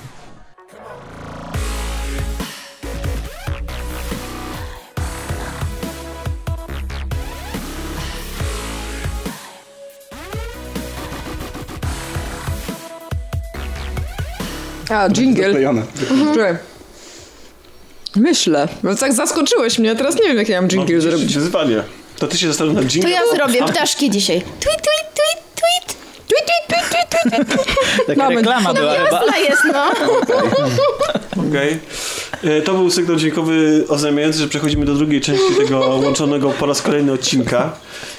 A, 14.89 15.09
jingle. 15.09 15.47
Mhm. 15.47 16.59
Myślę. 18.17 18.69
No 18.83 18.95
tak 18.95 19.13
zaskoczyłeś 19.13 19.79
mnie, 19.79 19.97
teraz 19.97 20.15
nie 20.15 20.29
wiem, 20.29 20.37
jak 20.37 20.49
ja 20.49 20.61
mam 20.61 20.71
jingle 20.71 20.97
no, 20.97 21.03
zrobić. 21.03 21.35
Wyzwanie. 21.35 21.83
To 22.19 22.27
ty 22.27 22.39
się 22.39 22.47
zastanów 22.47 22.75
nad 22.75 22.85
jingle. 22.85 23.11
To 23.11 23.17
ja 23.17 23.37
zrobię 23.37 23.65
ptaszki 23.65 24.11
dzisiaj. 24.11 24.41
Tweet, 24.41 24.61
tweet, 24.61 25.15
tweet, 25.15 25.45
tweet. 25.55 26.06
Taka 28.07 28.23
Mamy. 28.23 28.37
reklama 28.37 28.73
no, 28.73 28.81
była 28.81 28.95
chyba. 28.95 29.37
jest, 29.39 29.63
no. 29.73 29.91
Okej. 31.49 31.79
Okay. 32.43 32.63
To 32.63 32.75
był 32.75 32.91
sygnał 32.91 33.17
dźwiękowy 33.17 33.85
oznajmiający, 33.89 34.39
że 34.39 34.49
przechodzimy 34.49 34.87
do 34.87 34.95
drugiej 34.95 35.21
części 35.21 35.55
tego 35.59 35.79
łączonego 35.79 36.51
po 36.51 36.67
raz 36.67 36.83
kolejny 36.83 37.13
odcinka. 37.13 37.73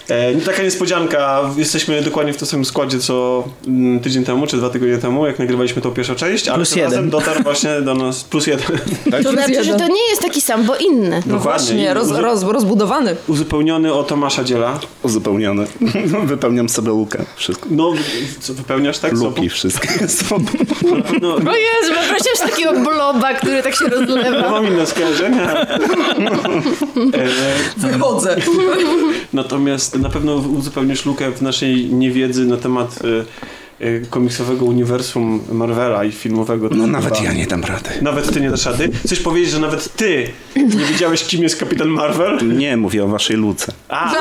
E, 0.09 0.35
taka 0.35 0.63
niespodzianka, 0.63 1.41
jesteśmy 1.57 2.01
dokładnie 2.01 2.33
w 2.33 2.37
tym 2.37 2.47
samym 2.47 2.65
składzie 2.65 2.99
co 2.99 3.43
mm, 3.67 3.99
tydzień 3.99 4.23
temu, 4.23 4.47
czy 4.47 4.57
dwa 4.57 4.69
tygodnie 4.69 4.97
temu, 4.97 5.27
jak 5.27 5.39
nagrywaliśmy 5.39 5.81
tą 5.81 5.91
pierwszą 5.91 6.15
część, 6.15 6.47
ale 6.47 6.57
plus 6.57 6.69
tym 6.69 6.77
jeden. 6.77 6.93
razem 6.93 7.09
dotarł 7.09 7.43
właśnie 7.43 7.81
do 7.81 7.93
nas 7.93 8.23
plus 8.23 8.47
jeden. 8.47 8.77
Tak? 9.11 9.23
To 9.23 9.31
znaczy, 9.31 9.63
że 9.63 9.73
to 9.73 9.87
nie 9.87 10.09
jest 10.09 10.21
taki 10.21 10.41
sam, 10.41 10.63
bo 10.63 10.75
inny. 10.75 11.23
No 11.25 11.39
właśnie, 11.39 11.93
roz, 11.93 12.11
roz, 12.11 12.43
rozbudowany. 12.43 13.15
Uzupełniony 13.27 13.93
o 13.93 14.03
Tomasza 14.03 14.43
Dziela. 14.43 14.79
Uzupełniony. 15.03 15.67
Wypełniam 16.25 16.69
sobie 16.69 16.89
lukę, 16.89 17.25
wszystko. 17.35 17.67
No, 17.71 17.93
co 18.39 18.53
wypełniasz 18.53 18.99
tak? 18.99 19.13
Luki 19.13 19.49
wszystkie 19.49 20.07
sobą. 20.19 20.45
No, 21.21 21.35
o 21.35 21.55
Jezu, 21.55 21.93
wyobraźcie 21.93 22.29
takiego 22.39 22.73
bloba, 22.73 23.33
który 23.33 23.63
tak 23.63 23.75
się 23.75 23.85
rozlewa. 23.85 24.37
Ja 24.37 24.51
mam 24.51 24.67
inne 24.67 24.85
skojarzenia. 24.85 25.65
Wychodzę. 27.77 28.35
Natomiast 29.33 29.95
na 29.95 30.09
pewno 30.09 30.35
uzupełnisz 30.35 31.05
lukę 31.05 31.31
w 31.31 31.41
naszej 31.41 31.85
niewiedzy 31.85 32.45
na 32.45 32.57
temat 32.57 32.99
Y, 33.05 33.25
komiksowego 34.09 34.65
uniwersum 34.65 35.41
Marvela 35.51 36.03
i 36.03 36.11
filmowego. 36.11 36.69
No 36.71 36.87
nawet 36.87 37.21
ja 37.23 37.33
nie 37.33 37.47
dam 37.47 37.63
rady. 37.63 37.89
Nawet 38.01 38.33
ty 38.33 38.41
nie 38.41 38.49
dasz 38.49 38.65
rady? 38.65 38.89
Chcesz 39.05 39.19
powiedzieć, 39.19 39.51
że 39.51 39.59
nawet 39.59 39.95
ty 39.95 40.27
nie 40.55 40.85
wiedziałeś, 40.85 41.23
kim 41.23 41.43
jest 41.43 41.59
Kapitan 41.59 41.87
Marvel? 41.87 42.57
Nie, 42.57 42.77
mówię 42.77 43.03
o 43.03 43.07
waszej 43.07 43.35
luce. 43.35 43.71
A, 43.89 44.13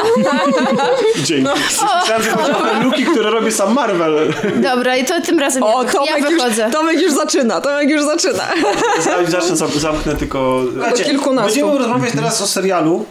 dzięki. 1.25 1.43
No. 1.43 1.55
Myślałem, 1.55 2.23
że 2.23 2.31
to 2.31 2.83
luki, 2.83 3.05
które 3.05 3.31
robi 3.31 3.53
sam 3.53 3.75
Marvel. 3.75 4.35
Dobra, 4.63 4.97
i 4.97 5.05
to 5.05 5.21
tym 5.21 5.39
razem 5.39 5.63
o, 5.63 5.83
ja, 5.83 5.93
Tomek 5.93 6.19
ja 6.19 6.31
wychodzę. 6.31 6.63
Już, 6.65 6.73
Tomek 6.73 7.01
już 7.01 7.13
zaczyna, 7.13 7.61
Tomek 7.61 7.91
już 7.91 8.03
zaczyna. 8.03 8.45
Zacznę, 9.29 9.81
zamknę 9.81 10.17
tylko... 10.17 10.63
Do 10.75 11.05
kilkunastu. 11.05 11.61
Będziemy 11.61 11.79
rozmawiać 11.79 12.13
teraz 12.13 12.43
o 12.43 12.47
serialu, 12.47 13.07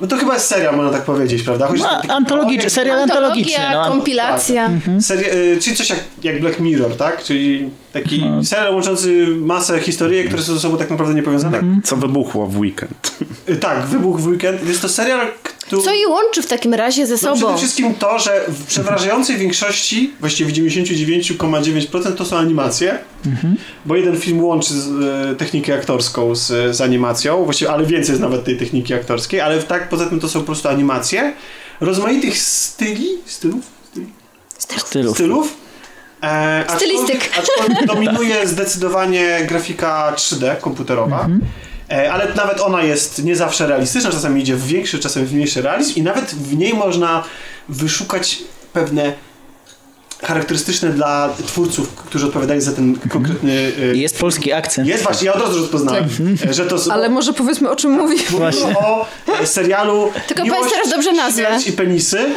no 0.00 0.06
to 0.06 0.16
chyba 0.16 0.34
jest 0.34 0.46
serial, 0.46 0.76
można 0.76 0.92
tak 0.92 1.02
powiedzieć, 1.02 1.42
prawda? 1.42 1.66
Chodzi 1.66 1.82
no, 1.82 1.88
taki, 1.88 2.10
antologiczny, 2.10 2.70
serial 2.70 2.98
antologiczny. 2.98 3.64
No. 3.72 3.88
kompilacja. 3.88 4.64
Tak. 4.64 4.72
Mhm. 4.72 5.02
Seria, 5.02 5.28
y, 5.34 5.58
czyli 5.62 5.76
coś 5.76 5.90
jak, 5.90 5.98
jak 6.22 6.40
Black 6.40 6.60
Mirror, 6.60 6.96
tak? 6.96 7.24
Czyli 7.24 7.70
taki 7.92 8.20
no. 8.20 8.44
serial 8.44 8.74
łączący 8.74 9.26
masę 9.26 9.80
historii, 9.80 10.24
które 10.24 10.42
są 10.42 10.54
ze 10.54 10.60
sobą 10.60 10.76
tak 10.76 10.90
naprawdę 10.90 11.14
niepowiązane. 11.14 11.58
Mhm. 11.58 11.82
Co 11.82 11.96
wybuchło 11.96 12.46
w 12.46 12.58
weekend. 12.58 13.16
Y, 13.48 13.56
tak, 13.56 13.86
wybuch 13.86 14.20
w 14.20 14.26
weekend. 14.26 14.68
Jest 14.68 14.82
to 14.82 14.88
serial, 14.88 15.26
który... 15.42 15.82
Co 15.82 15.94
je 15.94 16.08
łączy 16.08 16.42
w 16.42 16.46
takim 16.46 16.74
razie 16.74 17.06
ze 17.06 17.18
sobą? 17.18 17.30
No 17.30 17.36
przede 17.36 17.58
wszystkim 17.58 17.94
to, 17.94 18.18
że 18.18 18.44
w 18.48 18.66
przeważającej 18.66 19.36
większości, 19.36 20.12
właściwie 20.20 20.50
w 20.50 20.56
99,9% 20.56 22.14
to 22.14 22.24
są 22.24 22.36
animacje, 22.36 22.98
mhm. 23.26 23.56
bo 23.86 23.96
jeden 23.96 24.16
film 24.16 24.44
łączy 24.44 24.74
z, 24.74 24.88
e, 25.32 25.34
technikę 25.34 25.74
aktorską 25.74 26.34
z, 26.34 26.76
z 26.76 26.80
animacją, 26.80 27.44
właściwie, 27.44 27.70
ale 27.70 27.86
więcej 27.86 28.12
jest 28.12 28.22
nawet 28.22 28.44
tej 28.44 28.56
techniki 28.56 28.94
aktorskiej, 28.94 29.40
ale 29.40 29.62
tak 29.62 29.88
poza 29.88 30.06
tym 30.06 30.20
to 30.20 30.28
są 30.28 30.40
po 30.40 30.46
prostu 30.46 30.68
animacje 30.68 31.32
rozmaitych 31.80 32.38
styli, 32.38 33.06
stylów? 33.26 33.64
Stylów. 34.58 34.86
Stylów. 34.86 35.14
stylów 35.14 35.67
E, 36.22 36.64
Stylistyk. 36.76 37.30
Aczkolwiek 37.38 37.86
dominuje 37.86 38.48
zdecydowanie 38.48 39.38
grafika 39.48 40.12
3D 40.16 40.60
komputerowa. 40.60 41.20
Mhm. 41.20 41.40
E, 41.90 42.12
ale 42.12 42.34
nawet 42.34 42.60
ona 42.60 42.82
jest 42.82 43.24
nie 43.24 43.36
zawsze 43.36 43.66
realistyczna, 43.66 44.10
czasami 44.10 44.40
idzie 44.40 44.56
w 44.56 44.66
większy, 44.66 44.98
czasem 44.98 45.26
w 45.26 45.32
mniejszy 45.32 45.62
realizm 45.62 45.92
i 45.96 46.02
nawet 46.02 46.34
w 46.34 46.56
niej 46.56 46.74
można 46.74 47.24
wyszukać 47.68 48.38
pewne 48.72 49.12
charakterystyczne 50.22 50.90
dla 50.90 51.30
twórców, 51.46 51.88
którzy 51.94 52.26
odpowiadali 52.26 52.60
za 52.60 52.72
ten 52.72 52.98
konkretny... 53.08 53.52
y, 53.52 53.96
I 53.96 54.00
Jest 54.00 54.18
polski 54.18 54.52
akcent. 54.52 54.88
Jest 54.88 55.02
właśnie, 55.04 55.26
ja 55.26 55.34
od 55.34 55.40
razu 55.42 55.58
rozpoznałem, 55.58 56.04
Tak. 56.42 56.54
że 56.54 56.66
to... 56.66 56.76
Ale 56.90 57.08
może 57.08 57.32
powiedzmy 57.32 57.70
o 57.70 57.76
czym 57.76 57.90
mówi. 57.90 58.16
Mówimy 58.30 58.78
o 58.78 59.06
e, 59.40 59.46
serialu 59.46 60.12
Tylko 60.26 60.42
Miłość, 60.42 60.60
powiedz 60.62 60.74
teraz 60.74 60.90
dobrze 60.90 61.12
nazwę. 61.12 61.46
Śmierć 61.46 61.66
i 61.66 61.72
penisy. 61.72 62.18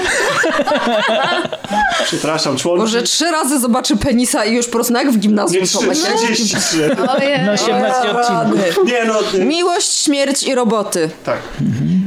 Przepraszam, 2.04 2.58
członki. 2.58 2.82
Może 2.82 3.04
trzy 3.04 3.32
razy 3.32 3.60
zobaczy 3.60 3.98
penisa 3.98 4.46
i 4.46 4.54
już 4.56 4.66
po 4.66 4.72
prostu 4.72 4.94
jak 4.94 5.12
w 5.12 5.18
gimnazjum 5.18 5.62
Nie, 5.62 5.68
są. 5.68 5.80
33. 5.80 6.96
Ojej. 7.18 7.40
No 7.46 7.52
18 7.52 8.12
odcinków. 8.12 8.86
Nie 8.86 9.06
no, 9.06 9.20
y, 9.34 9.46
Miłość, 9.46 10.04
śmierć 10.04 10.44
i 10.44 10.56
roboty. 10.56 11.10
tak. 11.26 11.38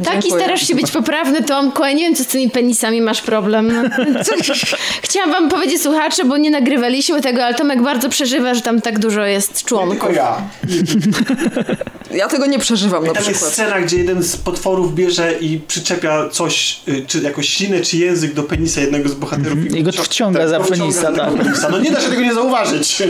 Taki 0.04 0.22
Dziękuję. 0.22 0.44
starasz 0.44 0.68
się 0.68 0.74
być 0.74 0.90
poprawny, 0.90 1.42
Tomku, 1.42 1.82
a 1.82 1.92
nie 1.92 2.04
wiem, 2.04 2.14
co 2.14 2.24
z 2.24 2.26
tymi 2.26 2.50
penisami 2.50 3.00
masz 3.00 3.20
problem. 3.22 3.64
No, 4.14 4.20
Chciałam 5.02 5.30
wam 5.32 5.48
powiedzieć, 5.48 5.63
słuchacze, 5.78 6.24
bo 6.24 6.36
nie 6.36 6.50
nagrywaliśmy 6.50 7.20
tego, 7.22 7.44
ale 7.44 7.54
Tomek 7.54 7.82
bardzo 7.82 8.08
przeżywa, 8.08 8.54
że 8.54 8.60
tam 8.62 8.80
tak 8.80 8.98
dużo 8.98 9.24
jest 9.24 9.62
Nie 9.62 9.68
członków. 9.68 9.90
tylko 9.90 10.12
ja. 10.12 10.36
Ja 12.14 12.28
tego 12.28 12.46
nie 12.46 12.58
przeżywam 12.58 13.06
na 13.06 13.12
Tam 13.12 13.16
jest 13.24 13.30
przykład. 13.30 13.52
scena, 13.52 13.80
gdzie 13.80 13.96
jeden 13.98 14.22
z 14.22 14.36
potworów 14.36 14.94
bierze 14.94 15.32
i 15.40 15.60
przyczepia 15.68 16.28
coś, 16.28 16.80
y, 16.88 17.04
czy 17.06 17.20
jakąś 17.20 17.48
ślinę, 17.48 17.80
czy 17.80 17.96
język 17.96 18.34
do 18.34 18.42
penisa 18.42 18.80
jednego 18.80 19.08
z 19.08 19.14
bohaterów. 19.14 19.58
I 19.76 19.82
go 19.82 19.92
wciąga 19.92 20.48
za 20.48 20.58
go 20.58 20.64
wciąga 20.64 20.82
penisa, 20.82 21.00
za 21.00 21.06
tego 21.12 21.24
tak. 21.24 21.34
penisa. 21.34 21.68
No 21.68 21.78
nie 21.78 21.90
da 21.90 22.00
się 22.00 22.08
tego 22.08 22.20
nie 22.22 22.34
zauważyć. 22.34 23.02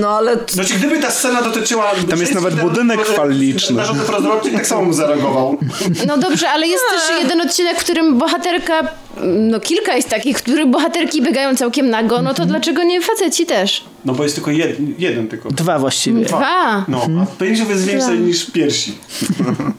No 0.00 0.08
ale 0.08 0.36
Znaczy, 0.50 0.74
gdyby 0.74 0.98
ta 0.98 1.10
scena 1.10 1.42
dotyczyła... 1.42 1.92
Tam 2.10 2.20
jest 2.20 2.34
nawet 2.34 2.54
budynek 2.54 3.06
faliczny. 3.06 3.76
Narządy 3.76 4.04
prozroczy, 4.04 4.50
tak 4.50 4.66
samo 4.66 4.82
bym 4.82 4.94
zareagował. 4.94 5.58
No 6.06 6.18
dobrze, 6.18 6.50
ale 6.50 6.66
jest 6.68 6.84
też 6.90 7.02
jeden 7.22 7.40
odcinek, 7.40 7.80
w 7.80 7.84
którym 7.84 8.18
bohaterka, 8.18 8.80
no 9.24 9.60
kilka 9.60 9.96
jest 9.96 10.08
takich, 10.08 10.38
w 10.38 10.42
których 10.42 10.66
bohaterki 10.66 11.22
biegają 11.22 11.56
całkiem 11.56 11.90
nago, 11.90 12.22
no 12.22 12.34
to 12.34 12.46
dlaczego 12.46 12.82
nie 12.82 13.00
faceci 13.00 13.46
też? 13.46 13.84
No 14.04 14.12
bo 14.12 14.22
jest 14.22 14.34
tylko 14.34 14.50
jed, 14.50 14.76
jeden 14.98 15.28
tylko. 15.28 15.50
Dwa 15.50 15.78
właściwie. 15.78 16.24
Dwa. 16.24 16.84
No, 16.88 17.06
a 17.22 17.26
penisów 17.26 17.70
jest 17.70 17.86
więcej 17.86 18.18
niż 18.18 18.50
piersi. 18.50 18.94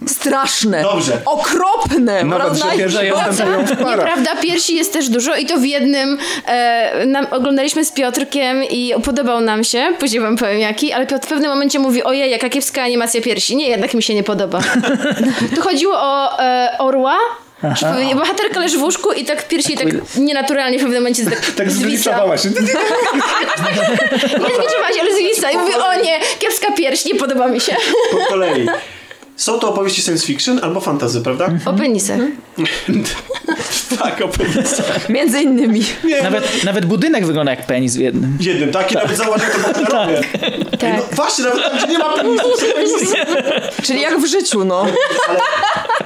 straszne. 0.07 0.83
Dobrze. 0.83 1.21
Okropne. 1.25 2.23
Pierwsze 2.77 3.03
występują 3.27 3.65
w 3.65 3.77
parach. 3.77 3.97
Nieprawda, 3.97 4.35
piersi 4.35 4.75
jest 4.75 4.93
też 4.93 5.09
dużo 5.09 5.35
i 5.35 5.45
to 5.45 5.57
w 5.57 5.65
jednym 5.65 6.17
e, 6.45 7.05
nam, 7.05 7.27
oglądaliśmy 7.31 7.85
z 7.85 7.91
Piotrkiem 7.91 8.63
i 8.63 8.93
podobał 9.03 9.41
nam 9.41 9.63
się, 9.63 9.87
później 9.99 10.21
wam 10.21 10.37
powiem 10.37 10.59
jaki, 10.59 10.93
ale 10.93 11.07
Piotr 11.07 11.25
w 11.25 11.29
pewnym 11.29 11.49
momencie 11.49 11.79
mówi, 11.79 12.03
ojej, 12.03 12.31
jaka 12.31 12.49
kiepska 12.49 12.83
animacja 12.83 13.21
piersi. 13.21 13.55
Nie, 13.55 13.67
jednak 13.67 13.93
mi 13.93 14.03
się 14.03 14.15
nie 14.15 14.23
podoba. 14.23 14.61
tu 15.55 15.61
chodziło 15.61 15.93
o 15.97 16.39
e, 16.39 16.75
orła, 16.79 17.15
pewnie 17.81 18.15
bohaterka 18.15 18.59
leży 18.59 18.77
w 18.77 18.81
łóżku 18.83 19.11
i 19.11 19.25
tak 19.25 19.47
piersi 19.47 19.77
tak 19.77 19.87
nienaturalnie 20.17 20.77
w 20.77 20.81
pewnym 20.81 20.99
momencie 21.01 21.25
tak, 21.31 21.39
Tak 21.51 21.71
zwisa. 21.71 21.87
zgliczowała 21.87 22.37
się. 22.37 22.49
Nie 24.39 24.55
zgliczowałaś, 24.55 24.97
ale 25.01 25.13
zwisa 25.15 25.51
i 25.51 25.57
mówię, 25.57 25.77
o 25.77 25.95
nie, 25.95 26.19
kiepska 26.39 26.71
pierś, 26.71 27.05
nie 27.05 27.15
podoba 27.15 27.47
mi 27.47 27.59
się. 27.61 27.75
Po 28.11 28.17
kolei. 28.17 28.67
Są 29.35 29.59
to 29.59 29.69
opowieści 29.69 30.01
science 30.01 30.25
fiction 30.27 30.59
albo 30.63 30.81
fantasy, 30.81 31.21
prawda? 31.21 31.49
O 31.65 31.73
penisach. 31.73 32.19
tak, 33.99 34.21
o 34.21 34.27
penisach. 34.27 35.09
Między 35.09 35.41
innymi. 35.41 35.81
Nie, 36.03 36.21
Nawet, 36.23 36.63
nawet 36.63 36.85
budynek 36.85 37.25
wygląda 37.25 37.51
jak 37.51 37.65
penis 37.65 37.95
w 37.95 37.99
jednym. 37.99 38.37
Jednym, 38.39 38.71
tak? 38.71 38.91
I 38.91 38.95
nawet 38.95 39.17
zauważ, 39.17 39.41
jak 39.41 39.55
to 39.55 39.59
bohaterowie. 39.59 40.21
Tak. 40.81 40.97
No, 40.97 41.03
właśnie, 41.15 41.43
nawet 41.43 41.63
tam, 41.63 41.77
gdzie 41.77 41.87
nie 41.87 41.97
ma 41.99 42.13
penisy. 42.17 43.15
Czyli 43.83 44.01
jak 44.01 44.19
w 44.19 44.25
życiu, 44.25 44.65
no. 44.65 44.85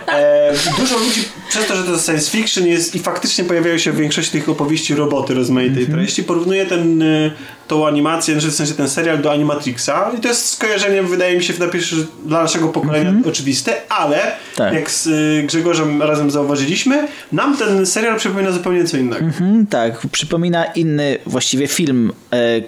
E, 0.08 0.54
dużo 0.80 0.98
ludzi, 0.98 1.24
przez 1.50 1.68
to, 1.68 1.76
że 1.76 1.84
to 1.84 1.92
jest 1.92 2.06
science 2.06 2.32
fiction 2.32 2.68
jest 2.68 2.96
i 2.96 3.00
faktycznie 3.00 3.44
pojawiają 3.44 3.78
się 3.78 3.92
w 3.92 3.98
większości 3.98 4.32
tych 4.32 4.50
opowieści 4.50 4.96
roboty 4.96 5.34
rozmaitej 5.34 5.88
treści, 5.88 6.24
porównuje 6.24 6.66
ten, 6.66 7.02
y, 7.02 7.32
tą 7.68 7.88
animację, 7.88 8.34
znaczy 8.34 8.52
w 8.52 8.56
sensie 8.56 8.74
ten 8.74 8.90
serial 8.90 9.22
do 9.22 9.32
Animatrixa 9.32 10.12
i 10.18 10.22
to 10.22 10.28
jest 10.28 10.50
skojarzenie, 10.50 11.04
wydaje 11.04 11.38
mi 11.38 11.44
się, 11.44 11.54
na 11.60 11.68
pierwszy 11.68 12.08
dla 12.26 12.42
naszego 12.42 12.68
pokolenia 12.68 13.14
oczywiste, 13.30 13.74
ale 13.90 14.20
Tak. 14.56 14.74
jak 14.74 14.92
z 14.92 15.08
y, 15.08 15.44
Grzegorzem 15.48 16.02
razem 16.02 16.32
zauważyliśmy, 16.32 17.08
nam 17.32 17.58
ten 17.58 17.86
serial 17.86 18.18
przypomina 18.18 18.52
zupełnie 18.52 18.84
co 18.84 18.98
innego. 18.98 19.26
Mhm, 19.26 19.66
tak, 19.68 20.08
przypomina 20.12 20.66
inny 20.66 21.18
właściwie 21.26 21.68
film 21.68 22.12
e, 22.34 22.62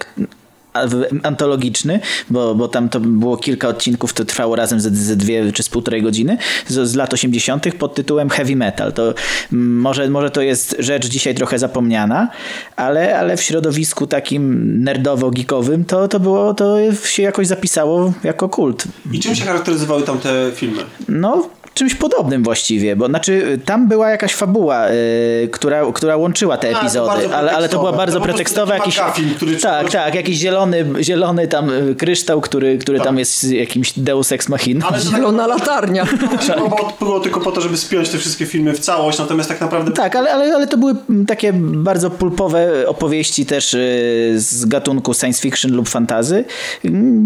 antologiczny, 1.22 2.00
bo, 2.30 2.54
bo 2.54 2.68
tam 2.68 2.88
to 2.88 3.00
było 3.00 3.36
kilka 3.36 3.68
odcinków, 3.68 4.12
to 4.12 4.24
trwało 4.24 4.56
razem 4.56 4.80
ze, 4.80 4.90
ze 4.90 5.16
dwie 5.16 5.52
czy 5.52 5.62
z 5.62 5.68
półtorej 5.68 6.02
godziny, 6.02 6.38
z, 6.66 6.88
z 6.88 6.94
lat 6.94 7.14
80. 7.14 7.74
pod 7.78 7.94
tytułem 7.94 8.30
Heavy 8.30 8.56
Metal. 8.56 8.92
To 8.92 9.14
mm, 9.52 9.80
może, 9.80 10.08
może 10.08 10.30
to 10.30 10.42
jest 10.42 10.76
rzecz 10.78 11.06
dzisiaj 11.06 11.34
trochę 11.34 11.58
zapomniana, 11.58 12.28
ale, 12.76 13.18
ale 13.18 13.36
w 13.36 13.42
środowisku 13.42 14.06
takim 14.06 14.74
nerdowo-geekowym 14.84 15.84
to, 15.84 16.08
to 16.08 16.20
było, 16.20 16.54
to 16.54 16.76
się 17.04 17.22
jakoś 17.22 17.46
zapisało 17.46 18.12
jako 18.24 18.48
kult. 18.48 18.84
I 19.12 19.20
czym 19.20 19.34
się 19.34 19.44
charakteryzowały 19.44 20.02
tamte 20.02 20.50
filmy? 20.54 20.82
No, 21.08 21.48
czymś 21.78 21.94
podobnym 21.94 22.42
właściwie, 22.42 22.96
bo 22.96 23.06
znaczy 23.06 23.58
tam 23.64 23.88
była 23.88 24.10
jakaś 24.10 24.34
fabuła, 24.34 24.88
y, 24.90 25.48
która, 25.52 25.92
która 25.94 26.16
łączyła 26.16 26.56
te 26.56 26.68
A, 26.70 26.72
to 26.72 26.80
episody, 26.80 27.06
bardzo 27.06 27.36
ale, 27.36 27.52
ale 27.52 27.68
to 27.68 27.78
była 27.78 27.92
bardzo 27.92 28.20
To 28.20 28.66
taki 28.66 28.78
Jakiś, 28.78 28.98
McGuffin, 28.98 29.34
który 29.34 29.56
tak, 29.56 29.90
tak, 29.90 30.14
jakiś 30.14 30.38
zielony, 30.38 30.84
zielony 31.00 31.48
tam 31.48 31.70
y, 31.70 31.94
kryształ, 31.94 32.40
który, 32.40 32.78
który 32.78 32.98
Tak. 32.98 33.06
tam 33.06 33.18
jest 33.18 33.44
jakimś 33.44 33.92
deus 33.98 34.32
ex 34.32 34.48
machina. 34.48 34.86
Ale 34.88 34.98
to 34.98 35.04
tak 35.04 35.14
Zielona 35.16 35.46
latarnia. 35.46 36.04
właśnie 36.30 36.54
było, 36.54 36.92
było 37.00 37.20
tylko 37.20 37.40
po 37.40 37.52
to, 37.52 37.60
żeby 37.60 37.76
spiąć 37.76 38.08
te 38.08 38.18
wszystkie 38.18 38.46
filmy 38.46 38.72
w 38.74 38.78
całość, 38.80 39.18
natomiast 39.18 39.48
tak 39.48 39.60
naprawdę 39.60 39.92
Tak, 39.92 40.16
ale, 40.16 40.32
ale, 40.32 40.54
ale 40.54 40.66
to 40.66 40.76
były 40.76 40.94
takie 41.26 41.52
bardzo 41.62 42.10
pulpowe 42.10 42.88
opowieści 42.88 43.46
też 43.46 43.74
y, 43.74 44.32
z 44.36 44.64
gatunku 44.64 45.14
science 45.14 45.42
fiction 45.42 45.72
lub 45.72 45.88
fantazy, 45.88 46.44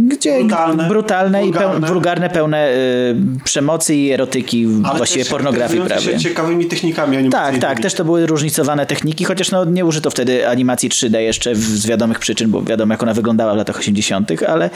gdzie 0.08 0.38
Brutalne, 0.38 0.88
brutalne 0.88 1.46
i 1.46 1.52
peł, 1.52 1.62
wulgarne. 1.62 1.88
wulgarne, 1.88 2.30
pełne 2.30 2.68
y, 2.70 3.14
przemocy 3.44 3.94
i 3.94 4.12
erotyki, 4.12 4.41
Ale 4.84 4.96
właściwie 4.96 5.24
też 5.24 5.30
pornografii 5.30 5.80
prawie. 5.82 6.02
się 6.02 6.18
ciekawymi 6.18 6.66
technikami 6.66 7.12
Tak, 7.16 7.18
animacyjnymi. 7.20 7.60
tak, 7.60 7.80
też 7.80 7.94
to 7.94 8.04
były 8.04 8.26
różnicowane 8.26 8.86
techniki, 8.86 9.24
chociaż 9.24 9.50
no, 9.50 9.64
nie 9.64 9.84
użyto 9.84 10.10
wtedy 10.10 10.48
animacji 10.48 10.88
3D 10.90 11.18
jeszcze 11.18 11.54
z 11.54 11.86
wiadomych 11.86 12.18
przyczyn, 12.18 12.50
bo 12.50 12.62
wiadomo 12.62 12.94
jak 12.94 13.02
ona 13.02 13.14
wyglądała 13.14 13.54
w 13.54 13.56
latach 13.56 13.78
80., 13.78 14.30
ale, 14.48 14.70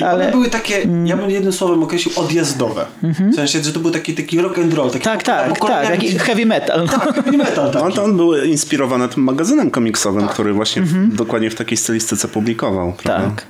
One 0.00 0.10
ale 0.10 0.30
były 0.30 0.48
takie, 0.50 0.74
ja 1.04 1.16
bym 1.16 1.30
jednym 1.30 1.52
słowem 1.52 1.82
określił 1.82 2.18
odjazdowe. 2.20 2.86
W 3.32 3.34
sensie, 3.34 3.62
że 3.62 3.72
to 3.72 3.80
był 3.80 3.90
taki, 3.90 4.14
taki 4.14 4.40
rock 4.40 4.58
and 4.58 4.74
roll. 4.74 4.90
Taki 4.90 5.04
tak, 5.04 5.22
tak, 5.22 5.58
tak, 5.60 6.02
jak 6.02 6.22
heavy 6.22 6.46
metal. 6.46 6.80
No. 6.86 6.92
Tak, 6.98 7.14
heavy 7.14 7.36
metal 7.36 7.70
No 7.74 7.80
taki. 7.80 7.94
to 7.94 8.04
on 8.04 8.16
był 8.16 8.42
inspirowany 8.44 9.08
tym 9.08 9.22
magazynem 9.22 9.70
komiksowym, 9.70 10.28
który 10.28 10.52
właśnie 10.52 10.82
w, 10.82 11.14
dokładnie 11.16 11.50
w 11.50 11.54
takiej 11.54 11.76
stylistyce 11.78 12.28
publikował. 12.28 12.92
prawda? 13.02 13.30
Tak. 13.36 13.46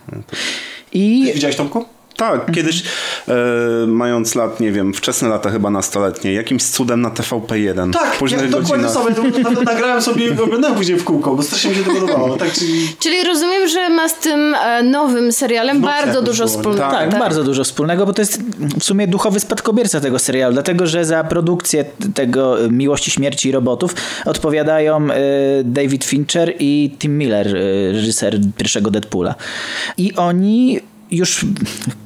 I 0.92 1.30
Widziałeś 1.34 1.56
Tomku? 1.56 1.84
Tak, 2.18 2.52
kiedyś 2.52 2.82
e, 3.28 3.34
mając 3.86 4.34
lat, 4.34 4.60
nie 4.60 4.72
wiem, 4.72 4.94
wczesne 4.94 5.28
lata 5.28 5.50
chyba 5.50 5.70
nastoletnie, 5.70 6.32
jakimś 6.32 6.64
cudem 6.64 7.00
na 7.00 7.10
TVP1. 7.10 7.92
Tak, 7.92 8.14
w 8.14 8.18
późnych 8.18 8.42
ja 8.42 8.48
dokładnie 8.48 8.84
godzinach. 8.84 9.14
sobie, 9.14 9.54
to, 9.54 9.62
nagrałem 9.62 10.02
sobie 10.02 10.26
i 10.26 10.30
oglądałem 10.30 10.76
później 10.76 10.98
w 10.98 11.04
kółko, 11.04 11.34
bo 11.34 11.42
strasznie 11.42 11.70
mi 11.70 11.76
się 11.76 11.84
to 11.84 11.90
podobało. 11.90 12.36
Tak, 12.36 12.52
czyli... 12.52 12.96
Czyli 12.98 13.24
rozumiem, 13.24 13.68
że 13.68 13.88
ma 13.88 14.08
z 14.08 14.18
tym 14.18 14.54
e, 14.54 14.82
nowym 14.82 15.32
serialem 15.32 15.80
bardzo 15.80 16.22
dużo 16.22 16.44
było, 16.44 16.56
nie? 16.56 16.62
wspólnego. 16.62 16.90
tak, 16.90 17.18
bardzo 17.18 17.44
dużo 17.44 17.64
wspólnego, 17.64 18.06
bo 18.06 18.12
to 18.12 18.22
jest 18.22 18.42
w 18.80 18.84
sumie 18.84 19.06
duchowy 19.06 19.40
spadkobierca 19.40 20.00
tego 20.00 20.18
serialu, 20.18 20.52
dlatego 20.52 20.86
że 20.86 21.04
za 21.04 21.24
produkcję 21.24 21.84
tego 22.14 22.64
y, 22.64 22.70
Miłości, 22.70 23.10
Śmierci 23.10 23.48
i 23.48 23.52
Robotów 23.52 23.94
odpowiadają 24.24 25.10
y, 25.10 25.14
David 25.64 26.04
Fincher 26.04 26.54
i 26.58 26.90
Tim 26.98 27.18
Miller, 27.18 27.52
reżyser 27.92 28.40
pierwszego 28.56 28.90
Deadpoola. 28.90 29.34
I 29.96 30.14
oni 30.14 30.80
już 31.10 31.44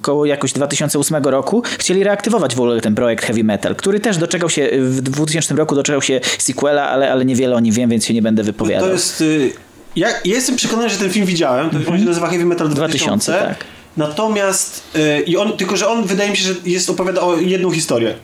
koło 0.02 0.26
jakoś 0.26 0.52
2008 0.52 1.24
roku 1.24 1.62
chcieli 1.78 2.04
reaktywować 2.04 2.54
w 2.54 2.60
ogóle 2.60 2.80
ten 2.80 2.94
projekt 2.94 3.24
Heavy 3.24 3.44
Metal, 3.44 3.76
który 3.76 4.00
też 4.00 4.16
doczekał 4.16 4.50
się 4.50 4.68
w 4.72 5.00
2000 5.00 5.54
roku 5.54 5.74
doczekał 5.74 6.02
się 6.02 6.20
sequela, 6.38 6.88
ale, 6.88 7.12
ale 7.12 7.24
niewiele 7.24 7.56
o 7.56 7.60
nim 7.60 7.74
wiem, 7.74 7.90
więc 7.90 8.06
się 8.06 8.14
nie 8.14 8.22
będę 8.22 8.42
wypowiadał. 8.42 8.86
To 8.88 8.92
jest... 8.92 9.20
y, 9.20 9.52
Ja, 9.96 10.08
ja 10.08 10.34
jestem 10.34 10.56
przekonany, 10.56 10.90
że 10.90 10.96
ten 10.96 11.10
film 11.10 11.26
widziałem. 11.26 11.70
To 11.70 11.76
on 11.92 11.98
się 11.98 12.04
nazywa 12.04 12.28
Heavy 12.28 12.44
Metal 12.44 12.68
2000. 12.68 13.32
2000, 13.32 13.32
tak. 13.48 13.64
Natomiast... 13.96 14.82
y, 14.96 15.20
I 15.26 15.36
on, 15.36 15.52
tylko, 15.56 15.76
że 15.76 15.88
on 15.88 16.04
wydaje 16.06 16.30
mi 16.30 16.36
się, 16.36 16.44
że 16.44 16.54
jest 16.64 16.90
opowiada 16.90 17.20
o 17.20 17.36
jedną 17.36 17.70
historię. 17.70 18.14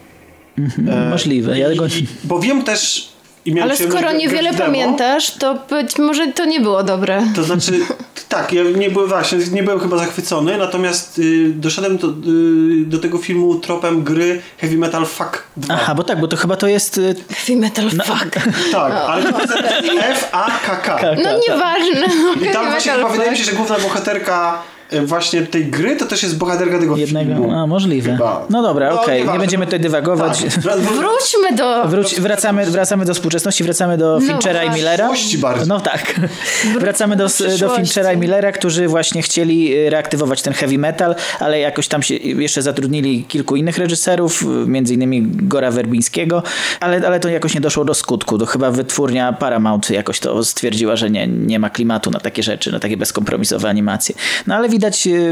E, 0.88 1.10
Możliwe. 1.10 1.58
Ja 1.58 1.72
i, 1.72 1.76
go... 1.76 1.86
i, 1.86 2.06
bo 2.24 2.40
wiem 2.40 2.62
też... 2.62 3.08
Ale 3.62 3.76
skoro 3.76 4.12
niewiele 4.12 4.54
pamiętasz, 4.54 5.30
to 5.30 5.54
być 5.70 5.98
może 5.98 6.26
to 6.26 6.44
nie 6.44 6.60
było 6.60 6.82
dobre. 6.82 7.22
To 7.36 7.42
znaczy, 7.42 7.72
tak, 8.28 8.52
ja 8.52 8.62
nie 8.62 8.90
byłem 8.90 9.08
właśnie, 9.08 9.38
nie 9.52 9.62
byłem 9.62 9.80
chyba 9.80 9.98
zachwycony, 9.98 10.58
natomiast 10.58 11.18
y, 11.18 11.48
doszedłem 11.54 11.96
do, 11.98 12.08
y, 12.08 12.12
do 12.86 12.98
tego 12.98 13.18
filmu 13.18 13.54
tropem 13.54 14.02
gry 14.04 14.42
Heavy 14.58 14.76
Metal 14.78 15.06
Fuck 15.06 15.42
2. 15.56 15.74
Aha, 15.74 15.94
bo 15.94 16.04
tak, 16.04 16.20
bo 16.20 16.28
to 16.28 16.36
chyba 16.36 16.56
to 16.56 16.68
jest... 16.68 16.98
y, 16.98 17.14
Heavy 17.30 17.60
metal, 17.60 17.90
fuck. 17.90 18.28
Tak, 18.72 18.92
ale 18.92 19.32
to 19.32 19.38
jest 19.40 19.52
F-A-K-K. 20.10 21.00
No 21.24 21.30
nieważne. 21.48 22.06
I 22.50 22.52
tam 22.52 22.70
właśnie 22.70 22.92
chyba 22.92 23.08
wydaje 23.08 23.30
mi 23.30 23.36
się, 23.36 23.44
że 23.44 23.52
główna 23.52 23.78
bohaterka 23.78 24.62
właśnie 25.06 25.42
tej 25.42 25.66
gry, 25.66 25.96
to 25.96 26.06
też 26.06 26.22
jest 26.22 26.38
bohaterka 26.38 26.78
tego 26.78 26.96
Jednego, 26.96 27.34
filmu. 27.34 27.52
a 27.52 27.66
możliwe. 27.66 28.12
Chyba. 28.12 28.46
No 28.50 28.62
dobra, 28.62 28.90
No, 28.90 29.02
okej, 29.02 29.14
nie 29.14 29.20
nieważne. 29.20 29.40
będziemy 29.40 29.64
tutaj 29.64 29.80
dywagować. 29.80 30.38
Tak. 30.42 30.50
Wr- 30.50 30.80
wr- 30.80 30.96
Wróćmy 30.96 31.56
do... 31.56 31.88
Wróć, 31.88 32.20
wracamy, 32.20 32.66
wracamy 32.66 33.04
do 33.04 33.14
współczesności, 33.14 33.64
wracamy 33.64 33.98
do 33.98 34.18
No 34.20 34.26
Finchera 34.26 34.64
i. 34.64 34.70
Millera. 34.70 35.08
Bardziej. 35.40 35.66
No 35.68 35.80
tak. 35.80 36.20
Wracamy 36.80 37.16
do, 37.16 37.26
do. 37.60 37.68
Finchera 37.76 38.12
i 38.12 38.16
Millera, 38.16 38.52
którzy 38.52 38.88
właśnie 38.88 39.22
chcieli 39.22 39.76
y, 39.86 39.90
reaktywować 39.90 40.42
ten 40.42 40.52
heavy 40.52 40.78
metal, 40.78 41.14
ale 41.40 41.60
jakoś 41.60 41.88
tam 41.88 42.02
się 42.02 42.14
jeszcze 42.14 42.62
zatrudnili 42.62 43.24
kilku 43.24 43.56
innych 43.56 43.78
reżyserów, 43.78 44.44
między 44.66 44.94
innymi 44.94 45.22
Gora 45.26 45.70
Werbińskiego, 45.70 46.42
ale, 46.80 47.06
ale 47.06 47.20
to 47.20 47.28
jakoś 47.28 47.54
nie 47.54 47.60
doszło 47.60 47.84
do 47.84 47.94
skutku. 47.94 48.38
To 48.38 48.46
chyba 48.46 48.70
wytwórnia 48.70 49.32
Paramount 49.32 49.90
jakoś 49.90 50.20
to 50.20 50.44
stwierdziła, 50.44 50.96
że 50.96 51.10
nie, 51.10 51.26
nie 51.26 51.58
ma 51.58 51.70
klimatu 51.70 52.10
na 52.10 52.20
takie 52.20 52.42
rzeczy, 52.42 52.72
na 52.72 52.80
takie 52.80 52.96
bezkompromisowe 52.96 53.68
animacje. 53.68 54.14
No 54.46 54.54
ale 54.54 54.68
widać 54.78 55.06
y, 55.06 55.30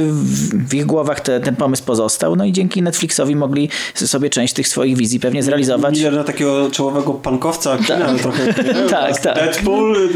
w, 0.53 0.75
ich 0.75 0.87
głowach 0.87 1.21
te, 1.21 1.41
ten 1.41 1.57
pomysł 1.57 1.85
pozostał, 1.85 2.37
no 2.37 2.45
i 2.45 2.53
dzięki 2.53 2.83
Netflixowi 2.83 3.37
mogli 3.37 3.69
sobie 3.95 4.31
część 4.31 4.55
tych 4.55 4.69
swoich 4.69 4.97
wizji 4.97 5.21
pewnie 5.21 5.43
zrealizować. 5.43 5.95
Miller 5.95 6.13
na 6.13 6.25
takiego 6.25 6.71
czołowego 6.71 7.15
pankowca 7.15 7.79
kina 7.79 8.15
trochę. 8.23 8.55
Tak, 8.91 9.21
tak. 9.21 9.35
Deadpool. 9.35 10.09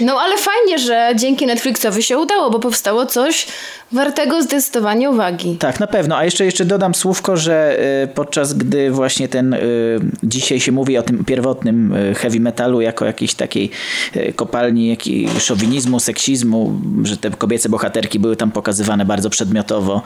No 0.00 0.20
ale 0.20 0.36
fajnie, 0.38 0.78
że 0.78 1.12
dzięki 1.16 1.46
Netflixowi 1.46 2.02
się 2.02 2.18
udało, 2.18 2.50
bo 2.50 2.58
powstało 2.58 3.06
coś 3.06 3.46
wartego 3.92 4.42
zdecydowanie 4.42 5.10
uwagi. 5.10 5.56
Tak, 5.56 5.80
na 5.80 5.86
pewno. 5.86 6.16
A 6.16 6.24
jeszcze, 6.24 6.44
jeszcze 6.44 6.64
dodam 6.64 6.94
słówko, 6.94 7.36
że 7.36 7.78
y, 8.04 8.08
podczas 8.08 8.54
gdy 8.54 8.90
właśnie 8.90 9.28
ten 9.28 9.54
y, 9.54 9.58
dzisiaj 10.22 10.60
się 10.60 10.72
mówi 10.72 10.98
o 10.98 11.02
tym 11.02 11.24
pierwotnym 11.24 11.94
heavy 12.16 12.40
metalu 12.40 12.80
jako 12.80 13.04
jakiejś 13.04 13.34
takiej 13.34 13.70
kopalni 14.36 14.88
jakiej 14.88 15.28
szowinizmu, 15.38 16.00
seksizmu, 16.00 16.80
że 17.02 17.16
te 17.16 17.30
kobiece 17.30 17.68
bohaterki 17.68 17.99
były 18.08 18.36
tam 18.36 18.50
pokazywane 18.52 19.04
bardzo 19.04 19.30
przedmiotowo. 19.30 20.02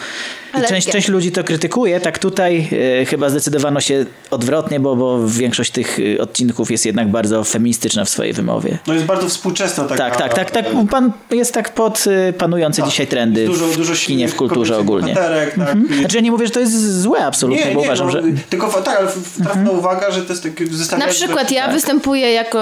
I 0.55 0.57
Ale 0.57 0.69
część, 0.69 0.89
część 0.89 1.09
ludzi 1.09 1.33
to 1.33 1.45
krytykuje, 1.45 2.01
tak 2.01 2.19
tutaj 2.19 2.69
y, 3.03 3.07
chyba 3.07 3.31
zdecydowano 3.31 3.81
się 3.81 4.07
odwrotnie, 4.31 4.81
bo, 4.81 4.97
bo 4.97 5.29
większość 5.29 5.71
tych 5.71 5.99
y, 5.99 6.21
odcinków 6.21 6.71
jest 6.71 6.87
jednak 6.87 7.11
bardzo 7.11 7.45
feministyczna 7.45 8.05
w 8.05 8.09
swojej 8.09 8.33
wymowie. 8.33 8.79
No 8.87 8.95
jest 8.95 9.07
bardzo 9.07 9.29
współczesna 9.29 9.85
taka. 9.85 9.97
Tak, 10.11 10.17
tak, 10.17 10.35
tak, 10.35 10.51
tak. 10.51 10.67
e, 10.67 10.87
Pan 10.91 11.13
jest 11.31 11.55
tak 11.55 11.75
pod 11.75 12.05
y, 12.29 12.33
panujące 12.33 12.83
tak. 12.83 12.91
dzisiaj 12.91 13.07
trendy 13.07 13.47
Dużo, 13.47 13.67
dużo 13.77 13.95
w 13.95 13.99
kinie, 13.99 14.29
w 14.29 14.37
kulturze 14.37 14.79
ogólnie. 14.79 15.15
tak. 15.15 15.57
I- 15.91 15.99
Znaczy 16.01 16.17
ja 16.17 16.23
nie 16.23 16.31
mówię, 16.31 16.47
że 16.47 16.53
to 16.53 16.61
jest 16.61 17.01
złe 17.03 17.27
absolutnie, 17.27 17.71
bo 17.75 17.81
uważam, 17.81 18.07
no, 18.07 18.13
że... 18.13 18.23
Tylko 18.51 18.69
fa- 18.71 18.83
tak, 18.83 18.99
ale 18.99 19.09
trafna 19.45 19.71
uwaga, 19.71 20.11
że 20.11 20.23
to 20.23 20.33
jest 20.33 20.43
takie 20.43 20.65
Na 20.99 21.07
przykład 21.07 21.51
ja 21.51 21.65
Tak. 21.65 21.75
występuję 21.75 22.33
jako 22.33 22.59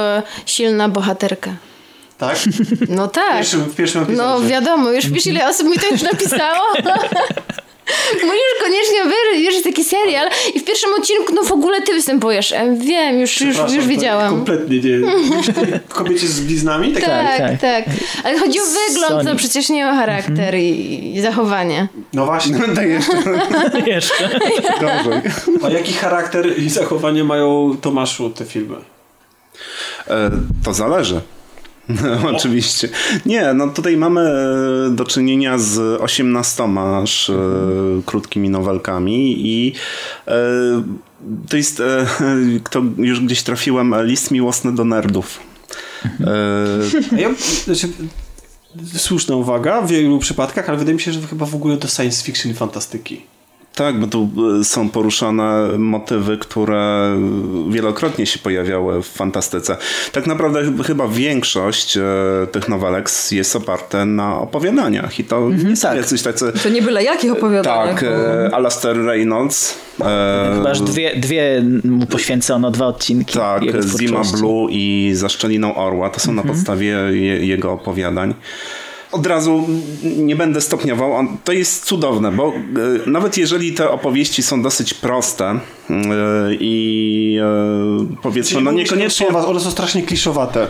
silna 0.47 0.89
bohaterka. 0.89 1.51
Tak? 2.23 2.39
No 2.97 3.09
W 3.09 3.13
tak. 3.13 3.37
pierwszym, 3.37 3.61
w 3.61 3.77
pierwszym 3.77 4.03
epizodzie. 4.03 4.29
No 4.29 4.49
wiadomo, 4.49 4.91
już 4.91 5.07
wiesz 5.11 5.27
ile 5.27 5.49
osób 5.49 5.69
mi 5.69 5.79
to 5.79 5.87
już 5.93 6.03
napisało? 6.03 6.61
Musisz 8.13 8.55
koniecznie 8.63 9.05
jest 9.53 9.65
taki 9.65 9.85
serial 9.85 10.29
i 10.55 10.61
w 10.61 10.65
pierwszym 10.65 10.91
odcinku 10.99 11.35
no 11.35 11.43
w 11.43 11.53
ogóle 11.53 11.83
ty 11.83 11.93
występujesz. 11.93 12.53
E, 12.53 12.77
Wiem, 12.77 13.21
już, 13.21 13.41
już, 13.41 13.57
już 13.73 13.87
wiedziałam. 13.87 14.31
Kompletnie 14.31 14.81
nie. 14.81 15.01
Kobiecie 15.89 16.27
z 16.27 16.41
bliznami? 16.41 16.93
Tak. 16.93 17.05
Tak, 17.05 17.39
tak. 17.39 17.61
tak, 17.61 17.85
Ale 18.25 18.39
chodzi 18.39 18.59
o 18.61 18.63
wygląd, 18.89 19.13
Sony. 19.13 19.25
no 19.25 19.37
przecież 19.37 19.69
nie 19.69 19.89
o 19.89 19.95
charakter 19.95 20.59
i, 20.59 21.15
i 21.17 21.21
zachowanie. 21.21 21.89
No 22.13 22.25
właśnie. 22.27 22.59
Będę 22.59 22.89
jeszcze 22.89 23.13
Jeszcze. 23.87 24.29
A 25.63 25.69
jaki 25.71 25.93
charakter 25.93 26.59
i 26.59 26.71
zachowanie 26.71 27.25
mają 27.25 27.77
Tomaszu 27.81 28.31
te 28.31 28.45
filmy? 28.45 28.77
E, 30.09 30.31
To 30.65 30.75
zależy. 30.75 31.21
Oczywiście. 32.35 32.89
Nie, 33.27 33.55
no 33.55 33.69
tutaj 33.69 33.97
mamy 33.97 34.21
e, 34.21 34.91
do 34.91 35.05
czynienia 35.05 35.59
z 35.59 36.01
18 36.01 36.65
aż 37.03 37.31
e, 37.31 37.35
krótkimi 38.07 38.51
nowelkami 38.51 39.47
i 39.49 39.73
e, 40.27 40.33
to 41.49 41.57
jest, 41.57 41.81
e, 41.81 42.07
kto 42.65 42.83
już 42.99 43.21
gdzieś 43.21 43.43
trafiłem, 43.43 43.95
list 44.05 44.31
miłosny 44.31 44.75
do 44.75 44.85
nerdów. 44.85 45.41
A 47.17 47.21
ja, 47.21 47.31
znaczy, 47.65 47.89
słuszna 48.97 49.37
uwaga 49.37 49.83
w 49.83 49.89
wielu 49.91 50.19
przypadkach, 50.19 50.69
ale 50.69 50.79
wydaje 50.79 50.95
mi 50.95 51.01
się, 51.01 51.13
że 51.13 51.21
to 51.21 51.27
chyba 51.27 51.47
w 51.47 51.55
ogóle 51.55 51.77
do 51.77 51.89
science 51.89 52.25
fiction 52.25 52.53
i 52.53 52.55
fantastyki. 52.55 53.23
Tak, 53.75 54.01
bo 54.01 54.07
tu 54.07 54.29
e, 54.61 54.65
są 54.65 54.89
poruszane 54.89 55.69
motywy, 55.79 56.39
które 56.39 57.13
wielokrotnie 57.71 58.27
się 58.27 58.39
pojawiały 58.39 59.03
w 59.03 59.07
fantastyce. 59.07 59.77
Tak 60.13 60.27
naprawdę 60.27 60.63
ch- 60.65 60.87
chyba 60.87 61.09
większość 61.09 61.97
e, 61.97 62.03
tych 62.53 62.69
nowelek 62.69 63.09
jest 63.31 63.57
oparte 63.57 64.07
na 64.07 64.39
opowiadaniach 64.39 65.19
i 65.19 65.25
to 65.25 65.51
nie 65.65 65.77
są 65.77 65.89
tak. 65.89 65.97
jacyś 65.97 66.23
tacy... 66.23 66.53
To 66.63 66.69
nie 66.69 66.83
byle 66.83 67.03
jakich 67.05 67.33
opowiadań. 67.33 67.89
Tak, 67.89 68.03
e, 68.03 68.51
Alastair 68.55 68.97
Reynolds. 68.97 69.75
E, 70.01 70.53
Chyba 70.57 70.71
aż 70.71 70.81
dwie, 70.81 71.17
dwie 71.17 71.63
mu 71.85 72.07
poświęcono, 72.07 72.71
dwa 72.71 72.87
odcinki 72.87 73.35
Tak, 73.35 73.63
Zima. 73.99 74.21
Blue 74.39 74.69
i 74.71 75.11
Za 75.15 75.29
szczeliną 75.29 75.75
orła. 75.75 76.11
To 76.11 76.21
są 76.21 76.33
na 76.35 76.43
podstawie 76.43 76.87
je, 77.11 77.47
jego 77.47 77.73
opowiadań. 77.73 78.35
Od 79.13 79.27
razu 79.27 79.69
nie 80.03 80.37
będę 80.37 80.61
stopniował. 80.61 81.27
To 81.45 81.53
jest 81.53 81.85
cudowne, 81.85 82.33
bo 82.33 82.49
e, 82.49 83.11
nawet 83.11 83.39
jeżeli 83.39 83.73
te 83.73 83.91
opowieści 83.91 84.43
są 84.43 84.63
dosyć 84.63 84.95
proste 84.95 85.45
e, 85.45 85.59
i 86.61 87.39
e, 87.43 88.17
powiedzmy, 88.23 88.61
no 88.61 88.73
niekoniecznie... 88.73 89.27
Słowa, 89.27 89.47
one 89.47 89.61
są 89.61 89.71
strasznie 89.71 90.03
kliszowate. 90.03 90.67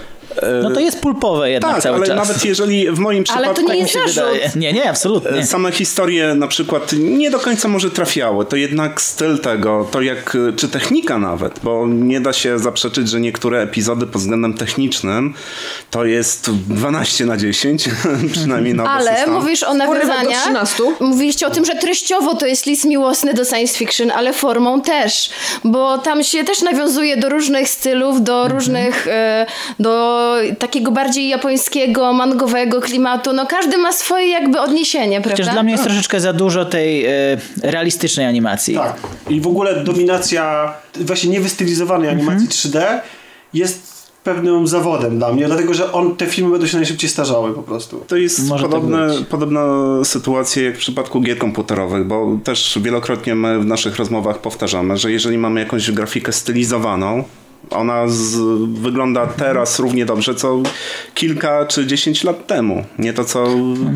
No 0.62 0.70
to 0.70 0.80
jest 0.80 1.00
pulpowe 1.00 1.50
jednak 1.50 1.72
Tak, 1.74 1.82
cały 1.82 1.96
ale 1.96 2.06
czas. 2.06 2.16
nawet 2.16 2.44
jeżeli 2.44 2.90
w 2.90 2.98
moim 2.98 3.24
Ale 3.34 3.42
przypadku... 3.54 3.62
to 3.66 3.72
nie 3.72 3.78
jest 3.80 3.92
się 3.92 3.98
zarzut. 3.98 4.24
wydaje. 4.32 4.50
Nie, 4.56 4.72
nie, 4.72 4.90
absolutnie. 4.90 5.46
Same 5.46 5.72
historie 5.72 6.34
na 6.34 6.46
przykład 6.46 6.92
nie 6.98 7.30
do 7.30 7.38
końca 7.38 7.68
może 7.68 7.90
trafiały. 7.90 8.44
To 8.46 8.56
jednak 8.56 9.00
styl 9.00 9.38
tego, 9.38 9.88
to 9.90 10.00
jak, 10.02 10.36
czy 10.56 10.68
technika 10.68 11.18
nawet, 11.18 11.60
bo 11.62 11.86
nie 11.88 12.20
da 12.20 12.32
się 12.32 12.58
zaprzeczyć, 12.58 13.08
że 13.08 13.20
niektóre 13.20 13.62
epizody 13.62 14.06
pod 14.06 14.20
względem 14.22 14.54
technicznym 14.54 15.34
to 15.90 16.04
jest 16.04 16.50
12 16.50 17.26
na 17.26 17.36
10, 17.36 17.88
przynajmniej 18.32 18.74
na 18.74 18.84
Ale 18.90 19.16
stan. 19.22 19.30
mówisz 19.34 19.62
o 19.62 19.74
nawiązaniach. 19.74 20.42
13. 20.42 20.82
Mówiliście 21.00 21.46
o 21.46 21.50
tym, 21.50 21.64
że 21.64 21.74
treściowo 21.74 22.34
to 22.34 22.46
jest 22.46 22.66
list 22.66 22.84
miłosny 22.84 23.34
do 23.34 23.44
science 23.44 23.78
fiction, 23.78 24.10
ale 24.10 24.32
formą 24.32 24.80
też. 24.82 25.30
Bo 25.64 25.98
tam 25.98 26.24
się 26.24 26.44
też 26.44 26.62
nawiązuje 26.62 27.16
do 27.16 27.28
różnych 27.28 27.68
stylów, 27.68 28.22
do 28.22 28.32
Mhm. 28.42 28.52
różnych, 28.58 29.06
e, 29.08 29.46
do 29.80 30.21
takiego 30.58 30.90
bardziej 30.90 31.28
japońskiego, 31.28 32.12
mangowego 32.12 32.80
klimatu. 32.80 33.32
No 33.32 33.46
każdy 33.46 33.78
ma 33.78 33.92
swoje 33.92 34.28
jakby 34.28 34.60
odniesienie, 34.60 35.20
prawda? 35.20 35.30
Chociaż 35.30 35.54
dla 35.54 35.62
mnie 35.62 35.72
jest 35.72 35.84
troszeczkę 35.84 36.20
za 36.20 36.32
dużo 36.32 36.64
tej 36.64 37.06
e, 37.06 37.10
realistycznej 37.62 38.26
animacji. 38.26 38.74
Tak. 38.74 38.96
I 39.30 39.40
w 39.40 39.46
ogóle 39.46 39.84
dominacja 39.84 40.74
właśnie 41.00 41.30
niewystylizowanej 41.30 42.08
animacji 42.08 42.48
3D 42.48 42.82
jest 43.54 43.92
pewnym 44.24 44.66
zawodem 44.66 45.18
dla 45.18 45.32
mnie, 45.32 45.46
dlatego 45.46 45.74
że 45.74 45.92
on, 45.92 46.16
te 46.16 46.26
filmy 46.26 46.50
będą 46.50 46.66
się 46.66 46.76
najszybciej 46.76 47.10
starzały 47.10 47.54
po 47.54 47.62
prostu. 47.62 48.04
To 48.08 48.16
jest 48.16 48.48
Może 48.48 48.62
tak 48.62 48.70
podobne, 48.70 49.08
być. 49.08 49.26
podobna 49.26 49.64
sytuacja 50.04 50.62
jak 50.62 50.74
w 50.74 50.78
przypadku 50.78 51.20
gier 51.20 51.38
komputerowych, 51.38 52.06
bo 52.06 52.38
też 52.44 52.78
wielokrotnie 52.82 53.34
my 53.34 53.60
w 53.60 53.66
naszych 53.66 53.96
rozmowach 53.96 54.38
powtarzamy, 54.38 54.96
że 54.96 55.12
jeżeli 55.12 55.38
mamy 55.38 55.60
jakąś 55.60 55.90
grafikę 55.90 56.32
stylizowaną, 56.32 57.24
ona 57.70 58.08
z, 58.08 58.36
wygląda 58.80 59.26
teraz 59.26 59.78
równie 59.78 60.06
dobrze, 60.06 60.34
co 60.34 60.62
kilka 61.14 61.66
czy 61.66 61.86
dziesięć 61.86 62.24
lat 62.24 62.46
temu. 62.46 62.84
Nie 62.98 63.12
to, 63.12 63.24
co 63.24 63.46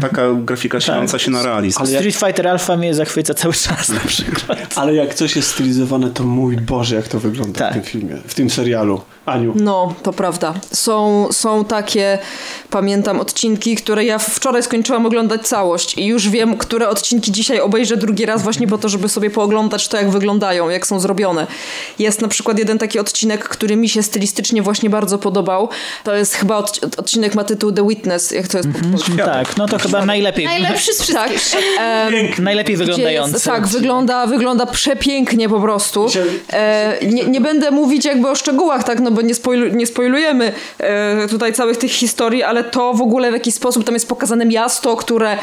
taka 0.00 0.22
grafika 0.34 0.80
siląca 0.80 1.18
się 1.18 1.30
na 1.30 1.42
realizm. 1.42 1.78
Ale 1.78 1.88
Street 1.88 2.16
Fighter 2.16 2.48
Alpha 2.48 2.76
mnie 2.76 2.94
zachwyca 2.94 3.34
cały 3.34 3.54
czas 3.54 3.88
na 3.88 4.00
przykład. 4.00 4.58
Ale 4.76 4.94
jak 4.94 5.14
coś 5.14 5.36
jest 5.36 5.50
stylizowane, 5.50 6.10
to 6.10 6.24
mój 6.24 6.56
Boże, 6.56 6.96
jak 6.96 7.08
to 7.08 7.20
wygląda 7.20 7.58
Tak. 7.58 7.70
w 7.70 7.74
tym 7.74 7.82
filmie, 7.82 8.16
w 8.26 8.34
tym 8.34 8.50
serialu. 8.50 9.00
Aniu. 9.26 9.52
No, 9.56 9.94
to 10.02 10.12
prawda. 10.12 10.54
Są, 10.72 11.28
są 11.32 11.64
takie, 11.64 12.18
pamiętam, 12.70 13.20
odcinki, 13.20 13.76
które 13.76 14.04
ja 14.04 14.18
wczoraj 14.18 14.62
skończyłam 14.62 15.06
oglądać 15.06 15.48
całość 15.48 15.98
i 15.98 16.06
już 16.06 16.28
wiem, 16.28 16.56
które 16.58 16.88
odcinki 16.88 17.32
dzisiaj 17.32 17.60
obejrzę 17.60 17.96
drugi 17.96 18.26
raz 18.26 18.42
właśnie 18.42 18.68
po 18.68 18.78
to, 18.78 18.88
żeby 18.88 19.08
sobie 19.08 19.30
pooglądać 19.30 19.88
to, 19.88 19.96
jak 19.96 20.10
wyglądają, 20.10 20.68
jak 20.68 20.86
są 20.86 21.00
zrobione. 21.00 21.46
Jest 21.98 22.22
na 22.22 22.28
przykład 22.28 22.58
jeden 22.58 22.78
taki 22.78 22.98
odcinek, 22.98 23.48
który 23.56 23.76
mi 23.76 23.88
się 23.88 24.02
stylistycznie 24.02 24.62
właśnie 24.62 24.90
bardzo 24.90 25.18
podobał. 25.18 25.68
To 26.04 26.14
jest 26.14 26.34
chyba 26.34 26.56
od, 26.56 26.98
odcinek 26.98 27.34
ma 27.34 27.44
tytuł 27.44 27.72
The 27.72 27.88
Witness, 27.88 28.30
jak 28.30 28.48
to 28.48 28.58
jest 28.58 28.68
po 28.68 28.90
polsku. 28.90 29.12
Tak, 29.16 29.56
no 29.56 29.66
to 29.66 29.78
chyba 29.78 30.06
najlepiej. 30.06 30.44
Najlepszy 30.44 30.94
z 30.94 31.06
Tak. 31.12 31.30
Najlepiej 32.38 32.76
wyglądający. 32.76 33.32
Jest, 33.32 33.44
tak, 33.44 33.66
wygląda, 33.66 34.26
wygląda 34.26 34.66
przepięknie 34.66 35.48
po 35.48 35.60
prostu. 35.60 36.06
E, 36.52 36.98
nie, 37.02 37.24
nie 37.24 37.40
będę 37.40 37.70
mówić 37.70 38.04
jakby 38.04 38.28
o 38.28 38.34
szczegółach, 38.34 38.84
tak, 38.84 39.00
no 39.00 39.10
bo 39.10 39.22
nie, 39.22 39.34
spoilu, 39.34 39.68
nie 39.68 39.86
spoilujemy 39.86 40.52
e, 40.78 41.28
tutaj 41.28 41.52
całych 41.52 41.76
tych 41.76 41.90
historii, 41.90 42.42
ale 42.42 42.64
to 42.64 42.94
w 42.94 43.02
ogóle 43.02 43.30
w 43.30 43.34
jakiś 43.34 43.54
sposób 43.54 43.84
tam 43.84 43.94
jest 43.94 44.08
pokazane 44.08 44.44
miasto, 44.44 44.96
które 44.96 45.38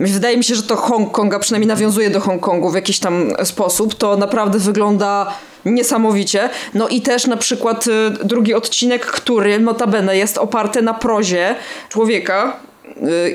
wydaje 0.00 0.36
mi 0.36 0.44
się, 0.44 0.54
że 0.54 0.62
to 0.62 0.76
Hongkong, 0.76 1.34
a 1.34 1.38
przynajmniej 1.38 1.68
nawiązuje 1.68 2.10
do 2.10 2.20
Hongkongu 2.20 2.70
w 2.70 2.74
jakiś 2.74 2.98
tam 2.98 3.32
sposób. 3.44 3.94
To 3.94 4.16
naprawdę 4.16 4.58
wygląda 4.58 5.34
niesamowicie. 5.64 6.50
No 6.74 6.88
i 6.88 7.00
też 7.00 7.26
na 7.26 7.36
przykład 7.36 7.86
e, 7.86 8.10
drugi 8.24 8.54
odcinek, 8.54 9.06
który 9.06 9.60
notabene 9.60 10.16
jest 10.16 10.38
oparty 10.38 10.82
na 10.82 10.94
prozie 10.94 11.54
człowieka, 11.88 12.56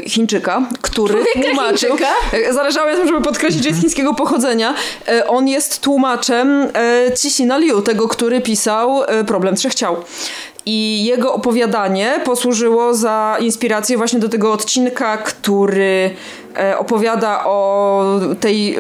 y, 0.01 0.09
Chińczyka, 0.09 0.61
który 0.81 1.13
Człowieka 1.13 1.41
tłumaczył. 1.41 1.89
Chińczyka? 1.89 2.13
Zależało 2.53 2.87
mi 2.87 2.93
na 2.93 2.99
tym, 2.99 3.07
żeby 3.07 3.21
podkreślić, 3.21 3.63
że 3.63 3.69
jest 3.69 3.81
chińskiego 3.81 4.13
pochodzenia. 4.13 4.73
E, 5.07 5.27
On 5.27 5.47
jest 5.47 5.81
tłumaczem 5.81 6.71
Cixina 7.21 7.57
Liu, 7.57 7.81
tego, 7.81 8.07
który 8.07 8.41
pisał 8.41 9.01
Problem 9.27 9.55
Trzech 9.55 9.75
Ciał. 9.75 9.95
I 10.65 11.05
jego 11.05 11.33
opowiadanie 11.33 12.19
posłużyło 12.25 12.93
za 12.93 13.37
inspirację 13.39 13.97
właśnie 13.97 14.19
do 14.19 14.29
tego 14.29 14.53
odcinka, 14.53 15.17
który 15.17 16.11
e, 16.57 16.77
opowiada 16.77 17.43
o 17.45 18.03
tej 18.39 18.75
e, 18.75 18.79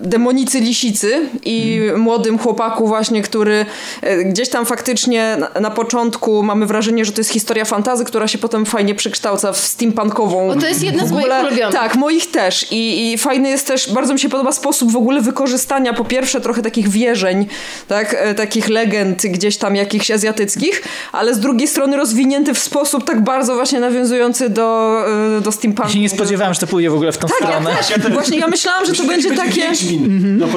demonicy 0.00 0.60
lisicy 0.60 1.28
i 1.44 1.80
młodym 1.96 2.38
chłopaku 2.38 2.86
właśnie, 2.88 3.22
który 3.22 3.66
e, 4.02 4.24
gdzieś 4.24 4.48
tam 4.48 4.66
faktycznie 4.66 5.36
na, 5.54 5.60
na 5.60 5.70
początku 5.70 6.42
mamy 6.42 6.66
wrażenie, 6.66 7.04
że 7.04 7.12
to 7.12 7.20
jest 7.20 7.30
historia 7.30 7.64
fantazy, 7.64 8.04
która 8.04 8.28
się 8.28 8.38
potem 8.38 8.66
fajnie 8.66 8.94
przekształca 8.94 9.52
w 9.52 9.56
steampunkową. 9.56 10.48
Bo 10.54 10.60
to 10.60 10.66
jest 10.66 10.82
jedna 10.82 11.06
z 11.06 11.12
moich 11.12 11.26
ulubionych. 11.40 11.74
Tak, 11.74 11.96
moich 11.96 12.30
też. 12.30 12.72
I, 12.72 13.12
I 13.12 13.18
fajny 13.18 13.48
jest 13.48 13.66
też, 13.66 13.92
bardzo 13.92 14.12
mi 14.14 14.20
się 14.20 14.28
podoba 14.28 14.52
sposób 14.52 14.92
w 14.92 14.96
ogóle 14.96 15.20
wykorzystania 15.20 15.92
po 15.94 16.04
pierwsze 16.04 16.40
trochę 16.40 16.62
takich 16.62 16.88
wierzeń, 16.88 17.46
tak, 17.88 18.16
e, 18.18 18.34
takich 18.34 18.68
legend 18.68 19.22
gdzieś 19.22 19.56
tam 19.56 19.76
jakichś 19.76 20.10
azjatyckich, 20.10 20.82
ale 21.12 21.34
z 21.34 21.40
drugiej 21.40 21.68
strony 21.68 21.96
rozwinięty 21.96 22.54
w 22.54 22.58
sposób 22.58 23.04
tak 23.04 23.24
bardzo 23.24 23.54
właśnie 23.54 23.80
nawiązujący 23.80 24.48
do, 24.48 24.98
e, 25.36 25.40
do 25.40 25.52
steampunku. 25.52 25.88
Ja 25.88 25.94
się 25.94 26.00
nie 26.00 26.08
spodziewałem, 26.08 26.54
że 26.54 26.60
to 26.60 26.66
pójdzie 26.66 26.90
w 26.90 26.94
ogóle 26.94 27.12
w 27.12 27.18
tą 27.18 27.28
Tak, 27.28 27.40
ja 27.40 27.46
stronę. 27.46 27.76
też. 27.76 28.12
Właśnie 28.12 28.38
ja 28.38 28.48
myślałam, 28.48 28.86
że 28.86 28.92
to 28.92 29.04
będzie 29.04 29.30
takie... 29.34 29.72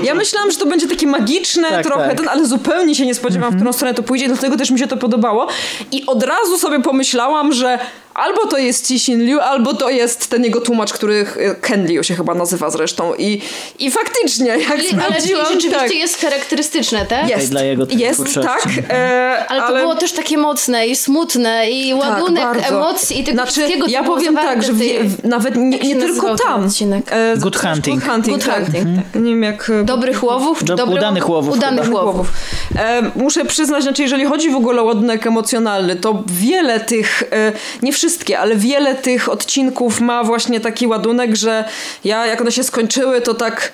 Ja 0.04 0.16
myślałam, 0.16 0.52
że 0.52 0.58
to 0.58 0.66
będzie 0.66 0.88
takie 0.88 1.08
magiczne 1.08 1.70
Tak, 1.70 1.86
trochę, 1.86 2.08
tak. 2.08 2.18
Ten, 2.18 2.30
ale 2.30 2.46
zupełnie 2.46 2.96
się 2.96 3.06
nie 3.06 3.16
spodziewałam, 3.16 3.54
w 3.54 3.56
którą 3.56 3.74
stronę 3.74 3.94
to 3.94 4.04
pójdzie, 4.04 4.28
dlatego 4.28 4.58
też 4.58 4.72
mi 4.72 4.80
się 4.80 4.88
to 4.88 4.98
podobało. 4.98 5.48
I 5.92 6.06
od 6.06 6.24
razu 6.24 6.58
sobie 6.58 6.80
pomyślałam, 6.80 7.54
że 7.54 7.80
albo 8.20 8.46
to 8.48 8.58
jest 8.58 8.88
Cixin 8.88 9.24
Liu, 9.26 9.40
albo 9.40 9.74
to 9.74 9.90
jest 9.90 10.28
ten 10.30 10.44
jego 10.44 10.62
tłumacz, 10.62 10.94
który 10.94 11.26
e, 11.38 11.56
Ken 11.56 11.88
Liu 11.88 12.04
się 12.04 12.16
chyba 12.16 12.36
nazywa 12.36 12.70
zresztą. 12.70 13.16
I, 13.16 13.42
i 13.80 13.92
faktycznie, 13.92 14.46
jak 14.48 14.60
Ale, 14.72 14.74
ale 14.74 14.84
sprawdziłam, 14.84 15.46
rzeczywiście 15.46 15.72
tak, 15.80 15.96
jest 15.96 16.22
charakterystyczne, 16.22 17.06
tak? 17.06 17.30
jest, 17.30 17.50
dla 17.52 17.64
jego 17.64 17.86
jest, 17.90 18.14
twórczości. 18.14 18.48
tak. 18.48 18.68
E, 18.90 19.46
Ale 19.50 19.62
to 19.62 19.74
było 19.80 19.96
też 19.96 20.12
takie 20.12 20.38
mocne 20.38 20.88
i 20.88 20.96
smutne 20.96 21.72
i 21.72 21.94
ładunek 21.94 22.44
bardzo. 22.44 22.68
emocji 22.68 23.20
i 23.20 23.24
tego 23.24 23.36
znaczy, 23.36 23.52
wszystkiego, 23.52 23.86
co 23.86 23.92
Ja 23.92 24.04
powiem 24.04 24.36
tak, 24.36 24.64
że 24.64 24.74
w 24.74 24.78
w- 24.78 25.24
nawet 25.24 25.56
nie, 25.56 25.78
nie 25.80 25.96
tylko 25.96 26.36
tam. 26.36 26.70
E, 27.12 27.38
Good 27.38 27.58
Hunting. 27.58 28.00
Good 28.04 28.12
Hunting, 28.14 28.38
Good 28.38 28.46
tak. 28.46 28.64
Hunting, 28.64 28.86
tak. 29.14 29.22
Nie 29.22 29.30
wiem 29.32 29.44
jak... 29.44 29.70
e, 29.70 29.84
Dobrych 29.84 30.24
łowów? 30.24 30.60
czy 30.60 30.66
Do- 30.66 30.76
dobry 30.76 30.96
udanych 30.96 31.30
łowów 31.30 31.54
Udanych 31.58 31.86
chyba. 31.86 32.04
łowów. 32.04 32.28
E, 32.76 33.02
muszę 33.16 33.46
przyznać, 33.46 33.84
znaczy 33.84 34.02
jeżeli 34.02 34.26
chodzi 34.26 34.50
w 34.50 34.56
ogóle 34.56 34.82
o 34.82 34.86
ładunek 34.86 35.28
emocjonalny, 35.28 35.96
to 35.96 36.24
wiele 36.28 36.80
tych, 36.80 37.24
e, 37.32 37.52
nie 37.82 37.94
wszystkie, 38.10 38.40
ale 38.40 38.56
wiele 38.56 38.96
tych 38.96 39.30
odcinków 39.30 40.02
ma 40.02 40.24
właśnie 40.24 40.60
taki 40.60 40.88
ładunek, 40.88 41.36
że 41.36 41.66
ja 42.04 42.26
jak 42.26 42.42
one 42.42 42.52
się 42.52 42.64
skończyły, 42.64 43.22
to 43.22 43.34
tak 43.34 43.72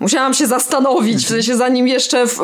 musiałam 0.00 0.34
się 0.34 0.46
zastanowić, 0.46 1.24
w 1.26 1.28
sensie 1.28 1.56
zanim 1.56 1.88
jeszcze, 1.88 2.26
w, 2.26 2.38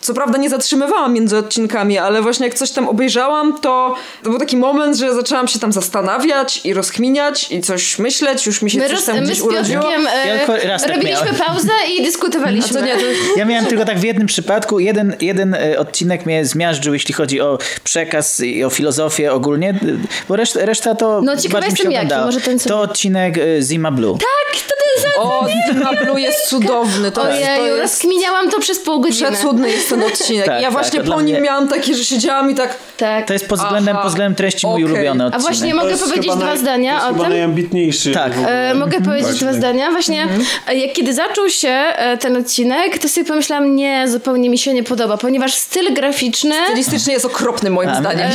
co 0.00 0.14
prawda 0.14 0.38
nie 0.38 0.50
zatrzymywałam 0.50 1.12
między 1.14 1.36
odcinkami, 1.38 1.98
ale 1.98 2.22
właśnie 2.22 2.46
jak 2.46 2.54
coś 2.54 2.70
tam 2.70 2.88
obejrzałam, 2.88 3.58
to, 3.60 3.94
to 4.22 4.30
był 4.30 4.38
taki 4.38 4.56
moment, 4.56 4.96
że 4.96 5.14
zaczęłam 5.14 5.48
się 5.48 5.58
tam 5.58 5.72
zastanawiać 5.72 6.60
i 6.64 6.74
rozkminiać 6.74 7.52
i 7.52 7.60
coś 7.60 7.98
myśleć, 7.98 8.46
już 8.46 8.62
mi 8.62 8.70
się 8.70 8.78
My, 8.78 8.84
coś 8.84 8.92
roz, 8.92 9.04
tam 9.04 9.20
gdzieś 9.24 9.38
z 9.38 9.40
urodziło. 9.42 9.92
E, 9.92 10.28
Ja 10.66 10.78
tak 10.78 10.88
robiliśmy 10.88 11.24
miałem. 11.32 11.34
pauzę 11.46 11.72
i 11.98 12.02
dyskutowaliśmy. 12.04 12.82
Nie, 12.82 12.94
to, 12.96 13.00
Ja 13.36 13.44
miałem 13.44 13.66
tylko 13.66 13.84
tak 13.84 13.98
w 13.98 14.04
jednym 14.04 14.26
przypadku, 14.26 14.78
jeden, 14.80 15.16
jeden 15.20 15.54
e, 15.54 15.78
odcinek 15.78 16.26
mnie 16.26 16.44
zmiażdżył, 16.44 16.94
jeśli 16.94 17.14
chodzi 17.14 17.40
o 17.40 17.58
przekaz 17.84 18.40
i 18.40 18.64
o 18.64 18.70
filozofię 18.70 19.32
ogólnie, 19.32 19.80
bo 20.28 20.36
reszta, 20.36 20.64
reszta 20.64 20.94
to 20.94 21.20
No, 21.22 21.36
ciekawa 21.36 21.60
bardziej 21.60 21.72
mi 21.72 21.76
się 21.78 21.82
jestem 22.00 22.08
jaki, 22.10 22.24
może 22.26 22.40
ten 22.40 22.58
co- 22.58 22.68
To 22.68 22.80
odcinek 22.80 23.38
e, 23.38 23.62
Zima 23.62 23.90
Blue. 23.90 24.18
Tak, 24.18 24.60
to 24.62 24.74
ten 25.04 25.12
za... 25.12 25.22
o, 25.22 25.46
Zima 25.72 25.92
Blue 26.04 26.20
jest 26.20 26.48
cudowny, 26.48 26.69
to, 26.70 26.84
jest, 27.00 27.14
to 27.14 27.22
Ojeju, 27.22 27.64
jest 27.76 27.80
rozkminiałam 27.82 28.50
to 28.50 28.60
przez 28.60 28.78
pół 28.78 29.00
godziny. 29.00 29.30
Przecudny 29.32 29.70
jest 29.70 29.88
ten 29.88 30.02
odcinek. 30.02 30.46
Tak, 30.46 30.54
ja 30.56 30.62
tak, 30.62 30.72
właśnie 30.72 31.00
to 31.00 31.12
po 31.12 31.20
nim 31.20 31.30
mnie- 31.36 31.40
miałam 31.40 31.68
takie, 31.68 31.94
że 31.94 32.04
siedziałam 32.04 32.50
i 32.50 32.54
tak. 32.54 32.76
Tak. 32.96 33.26
To 33.26 33.32
jest 33.32 33.48
pod 33.48 33.58
względem, 33.60 33.94
Aha, 33.96 34.02
pod 34.02 34.10
względem 34.12 34.34
treści 34.36 34.66
mój 34.66 34.84
okej. 34.84 34.94
ulubiony 34.94 35.24
A 35.24 35.26
odcinek. 35.26 35.42
właśnie 35.42 35.70
To 35.70 35.76
mogę 35.76 35.96
powiedzieć 35.96 36.32
dwa 36.36 36.54
naj- 36.54 36.58
zdania 36.58 36.90
to 36.90 36.96
jest 36.96 37.06
o 37.06 37.12
chyba 37.12 37.24
tym? 37.24 37.32
najambitniejszy. 37.32 38.12
Tak. 38.12 38.32
E, 38.46 38.74
mogę 38.74 39.00
powiedzieć 39.00 39.26
Właśnie. 39.28 39.46
dwa 39.46 39.52
zdania. 39.52 39.90
Właśnie, 39.90 40.28
e, 40.68 40.74
jak 40.76 40.92
kiedy 40.92 41.14
zaczął 41.14 41.48
się 41.50 41.68
e, 41.68 42.16
ten 42.18 42.36
odcinek, 42.36 42.98
to 42.98 43.08
sobie 43.08 43.26
pomyślałam, 43.26 43.76
nie, 43.76 44.08
zupełnie 44.08 44.50
mi 44.50 44.58
się 44.58 44.74
nie 44.74 44.82
podoba, 44.82 45.16
ponieważ 45.16 45.54
styl 45.54 45.94
graficzny 45.94 46.54
Stylistycznie 46.66 47.12
jest 47.12 47.24
okropny 47.24 47.70
moim 47.70 47.90
zdaniem. 47.94 48.30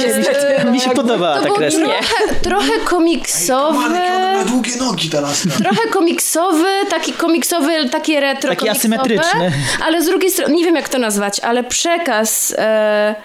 e, 0.65 0.71
Mi 0.71 0.79
się 0.81 0.89
podobała 1.01 1.35
to 1.35 1.41
ta 1.41 1.47
był 1.47 1.55
kreska. 1.55 1.81
trochę, 1.81 2.35
trochę 2.41 2.71
komiksowy. 2.85 3.79
Marek, 3.79 4.11
ona 4.17 4.33
ma 4.37 4.45
długie 4.45 4.75
nogi 4.75 5.09
laska. 5.21 5.49
Trochę 5.57 5.87
komiksowy, 5.89 6.65
taki 6.89 7.13
komiksowy, 7.13 7.89
takie 7.89 8.19
retro 8.25 8.49
Taki 8.49 8.69
asymetryczny. 8.69 9.51
Ale 9.85 10.01
z 10.01 10.05
drugiej 10.05 10.31
strony, 10.31 10.55
nie 10.55 10.65
wiem 10.65 10.75
jak 10.75 10.89
to 10.89 10.99
nazwać, 10.99 11.39
ale 11.39 11.63
przekaz... 11.63 12.55
E, 12.57 13.15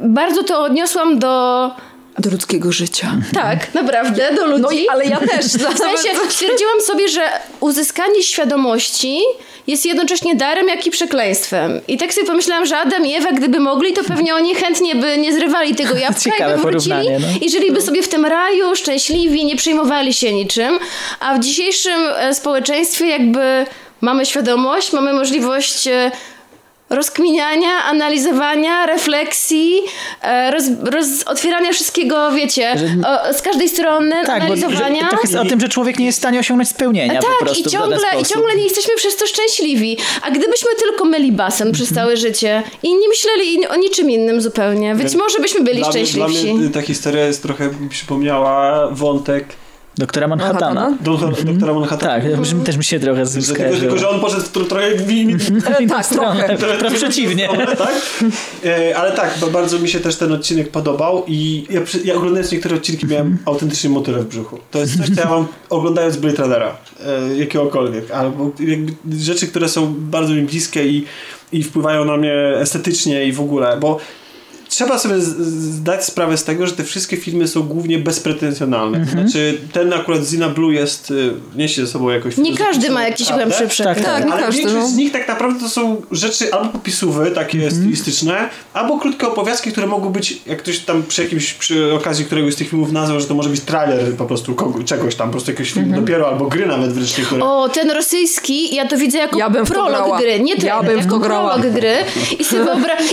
bardzo 0.00 0.44
to 0.44 0.62
odniosłam 0.62 1.18
do... 1.18 1.70
Do 2.18 2.30
ludzkiego 2.30 2.72
życia. 2.72 3.16
Tak, 3.34 3.74
naprawdę, 3.74 4.34
do 4.34 4.46
ludzi. 4.46 4.62
No 4.62 4.70
i, 4.70 4.88
ale 4.88 5.04
ja 5.04 5.20
też. 5.20 5.46
W 5.74 5.78
sensie 5.78 6.08
stwierdziłam 6.30 6.80
sobie, 6.80 7.08
że 7.08 7.28
uzyskanie 7.60 8.22
świadomości 8.22 9.20
jest 9.66 9.86
jednocześnie 9.86 10.36
darem, 10.36 10.68
jak 10.68 10.86
i 10.86 10.90
przekleństwem. 10.90 11.80
I 11.88 11.96
tak 11.96 12.14
sobie 12.14 12.26
pomyślałam, 12.26 12.66
że 12.66 12.76
Adam 12.76 13.06
i 13.06 13.14
Ewa, 13.14 13.32
gdyby 13.32 13.60
mogli, 13.60 13.92
to 13.92 14.04
pewnie 14.04 14.34
oni 14.34 14.54
chętnie 14.54 14.94
by 14.94 15.18
nie 15.18 15.32
zrywali 15.32 15.74
tego 15.74 15.96
jabłka 15.96 16.20
Ciekawe 16.30 16.54
i 16.54 16.56
by 16.56 16.62
wrócili 16.62 17.10
no. 17.10 17.26
i 17.40 17.50
żyliby 17.50 17.82
sobie 17.82 18.02
w 18.02 18.08
tym 18.08 18.24
raju 18.24 18.76
szczęśliwi, 18.76 19.44
nie 19.44 19.56
przejmowali 19.56 20.14
się 20.14 20.32
niczym. 20.32 20.78
A 21.20 21.34
w 21.34 21.40
dzisiejszym 21.40 22.00
e, 22.16 22.34
społeczeństwie 22.34 23.06
jakby 23.06 23.66
mamy 24.04 24.26
świadomość, 24.26 24.92
mamy 24.92 25.12
możliwość 25.12 25.86
e, 25.86 26.10
rozkminiania, 26.90 27.68
analizowania, 27.84 28.86
refleksji, 28.86 29.80
e, 30.22 30.50
roz, 30.50 30.64
roz, 30.84 31.06
otwierania 31.26 31.72
wszystkiego, 31.72 32.30
wiecie, 32.32 32.74
o, 33.06 33.34
z 33.34 33.42
każdej 33.42 33.68
strony, 33.68 34.10
Tak, 34.26 34.48
bo 34.48 34.56
że, 34.56 34.66
analizowania. 34.66 35.08
trochę 35.08 35.22
jest 35.28 35.34
o 35.34 35.44
tym, 35.44 35.60
że 35.60 35.68
człowiek 35.68 35.98
nie 35.98 36.06
jest 36.06 36.18
w 36.18 36.20
stanie 36.22 36.40
osiągnąć 36.40 36.68
spełnienia 36.68 37.20
po 37.20 37.26
Tak, 37.26 37.38
prostu 37.38 37.60
i 37.60 37.72
ciągle, 37.72 37.98
i 38.20 38.24
ciągle 38.24 38.56
nie 38.56 38.62
jesteśmy 38.64 38.96
przez 38.96 39.16
to 39.16 39.26
szczęśliwi. 39.26 39.96
A 40.22 40.30
gdybyśmy 40.30 40.70
tylko 40.78 41.04
myli 41.04 41.32
basen 41.32 41.72
przez 41.72 41.88
Mhm. 41.88 42.06
całe 42.06 42.16
życie 42.16 42.62
i 42.82 42.94
nie 42.96 43.08
myśleli 43.08 43.66
o 43.66 43.76
niczym 43.76 44.10
innym 44.10 44.40
zupełnie, 44.40 44.94
więc 44.94 45.14
może 45.14 45.38
byśmy 45.38 45.60
byli 45.60 45.78
Dla 45.78 45.88
mnie, 45.90 46.04
dla 46.04 46.06
szczęśliwsi. 46.28 46.54
mnie 46.54 46.70
ta 46.70 46.82
historia 46.82 47.26
jest 47.26 47.42
trochę 47.42 47.68
mi 47.80 47.88
przypomniała 47.88 48.88
wątek 48.90 49.44
Doktora 49.98 50.28
Manhattana. 50.28 50.74
Manhattana? 50.74 50.98
doktora, 51.04 51.52
doktora 51.52 51.74
Manhattana. 51.74 52.12
Tak, 52.12 52.64
też 52.64 52.76
mi 52.76 52.84
się 52.84 53.00
trochę 53.00 53.26
Że 53.26 53.32
tylko, 53.32 53.46
skojarzyło. 53.46 53.80
tylko, 53.80 53.98
że 53.98 54.08
on 54.08 54.20
poszedł 54.20 54.42
tro, 54.52 54.64
trochę 54.64 54.96
w, 54.96 55.10
inną 55.10 55.38
tak, 55.88 56.06
stronę, 56.06 56.56
wprost 56.76 56.96
przeciwnie. 56.96 57.48
tak? 57.78 57.94
E, 58.64 58.96
ale 58.96 59.12
tak, 59.12 59.38
bo 59.40 59.46
bardzo 59.46 59.78
mi 59.78 59.88
się 59.88 60.00
też 60.00 60.16
ten 60.16 60.32
odcinek 60.32 60.70
podobał 60.70 61.24
i 61.26 61.66
ja, 61.70 61.80
ja 62.04 62.14
oglądając 62.14 62.52
niektóre 62.52 62.76
odcinki 62.76 63.06
miałem 63.06 63.38
autentycznie 63.44 63.90
motylę 63.90 64.18
w 64.18 64.26
brzuchu. 64.28 64.58
To 64.70 64.78
jest 64.78 64.98
coś, 64.98 65.10
co 65.14 65.20
ja 65.20 65.28
mam 65.28 65.46
oglądając 65.70 66.16
Blade 66.16 66.42
Runnera, 66.42 66.76
e, 67.06 67.36
jakiegokolwiek, 67.36 68.10
albo 68.10 68.50
jakby 68.60 68.92
rzeczy, 69.18 69.46
które 69.46 69.68
są 69.68 69.94
bardzo 69.98 70.34
mi 70.34 70.42
bliskie 70.42 70.86
i, 70.86 71.04
i 71.52 71.62
wpływają 71.62 72.04
na 72.04 72.16
mnie 72.16 72.34
estetycznie 72.56 73.24
i 73.24 73.32
w 73.32 73.40
ogóle, 73.40 73.76
bo 73.80 73.98
trzeba 74.74 74.98
sobie 74.98 75.14
zdać 75.20 76.04
sprawę 76.04 76.36
z 76.36 76.44
tego, 76.44 76.66
że 76.66 76.72
te 76.72 76.84
wszystkie 76.84 77.16
filmy 77.16 77.48
są 77.48 77.62
głównie 77.62 77.98
bezpretensjonalne. 77.98 79.04
To 79.06 79.10
Znaczy, 79.10 79.58
ten 79.72 79.92
akurat 79.92 80.24
Zina 80.26 80.48
Blue 80.48 80.72
jest, 80.74 81.10
y, 81.10 81.32
niesie 81.56 81.86
ze 81.86 81.92
sobą 81.92 82.10
jakoś... 82.10 82.36
Nie 82.36 82.56
każdy 82.56 82.90
ma 82.90 83.02
jakiś 83.08 83.28
głębszy 83.32 83.68
przekaz. 83.68 83.96
Tak, 83.96 84.04
Tak, 84.06 84.24
nie 84.26 84.32
ale 84.32 84.42
każdy. 84.42 84.58
większość 84.60 84.82
No. 84.82 84.88
z 84.88 84.94
nich 84.96 85.12
tak 85.12 85.28
naprawdę 85.28 85.60
to 85.60 85.68
są 85.68 86.02
rzeczy 86.10 86.52
albo 86.54 86.68
popisówy, 86.68 87.30
takie 87.30 87.70
stylistyczne, 87.70 88.48
albo 88.72 88.98
krótkie 88.98 89.26
opowiastki, 89.28 89.72
które 89.72 89.86
mogą 89.86 90.10
być, 90.10 90.40
jak 90.46 90.58
ktoś 90.58 90.78
tam 90.78 91.02
przy 91.02 91.22
jakimś, 91.22 91.52
przy 91.54 91.92
okazji 91.94 92.24
któregoś 92.24 92.54
z 92.54 92.56
tych 92.56 92.68
filmów 92.68 92.92
nazwał, 92.92 93.20
że 93.20 93.26
to 93.26 93.34
może 93.34 93.48
być 93.48 93.60
trailer 93.60 94.14
po 94.16 94.24
prostu 94.24 94.54
kogo, 94.54 94.84
czegoś 94.84 95.14
tam, 95.14 95.28
po 95.28 95.32
prostu 95.32 95.50
jakiegoś 95.50 95.72
filmu 95.72 96.00
dopiero, 96.00 96.28
albo 96.28 96.46
gry 96.46 96.66
nawet 96.66 96.92
wreszcie, 96.92 97.22
które... 97.22 97.44
O, 97.44 97.68
ten 97.68 97.90
rosyjski, 97.90 98.74
ja 98.74 98.88
to 98.88 98.96
widzę 98.96 99.18
jako 99.18 99.38
Ja 99.38 99.50
bym 99.50 99.64
prolog 99.66 99.90
grała. 99.90 100.18
gry, 100.18 100.40
nie 100.40 100.54
Ja 100.54 100.60
trailer, 100.60 100.86
bym 100.86 101.00
w 101.00 101.04
jako 101.04 101.14
to 101.18 101.20
grała. 101.20 101.54
prolog 101.54 101.72
gry. 101.74 101.94
I 102.38 102.44
sobie, 102.44 102.66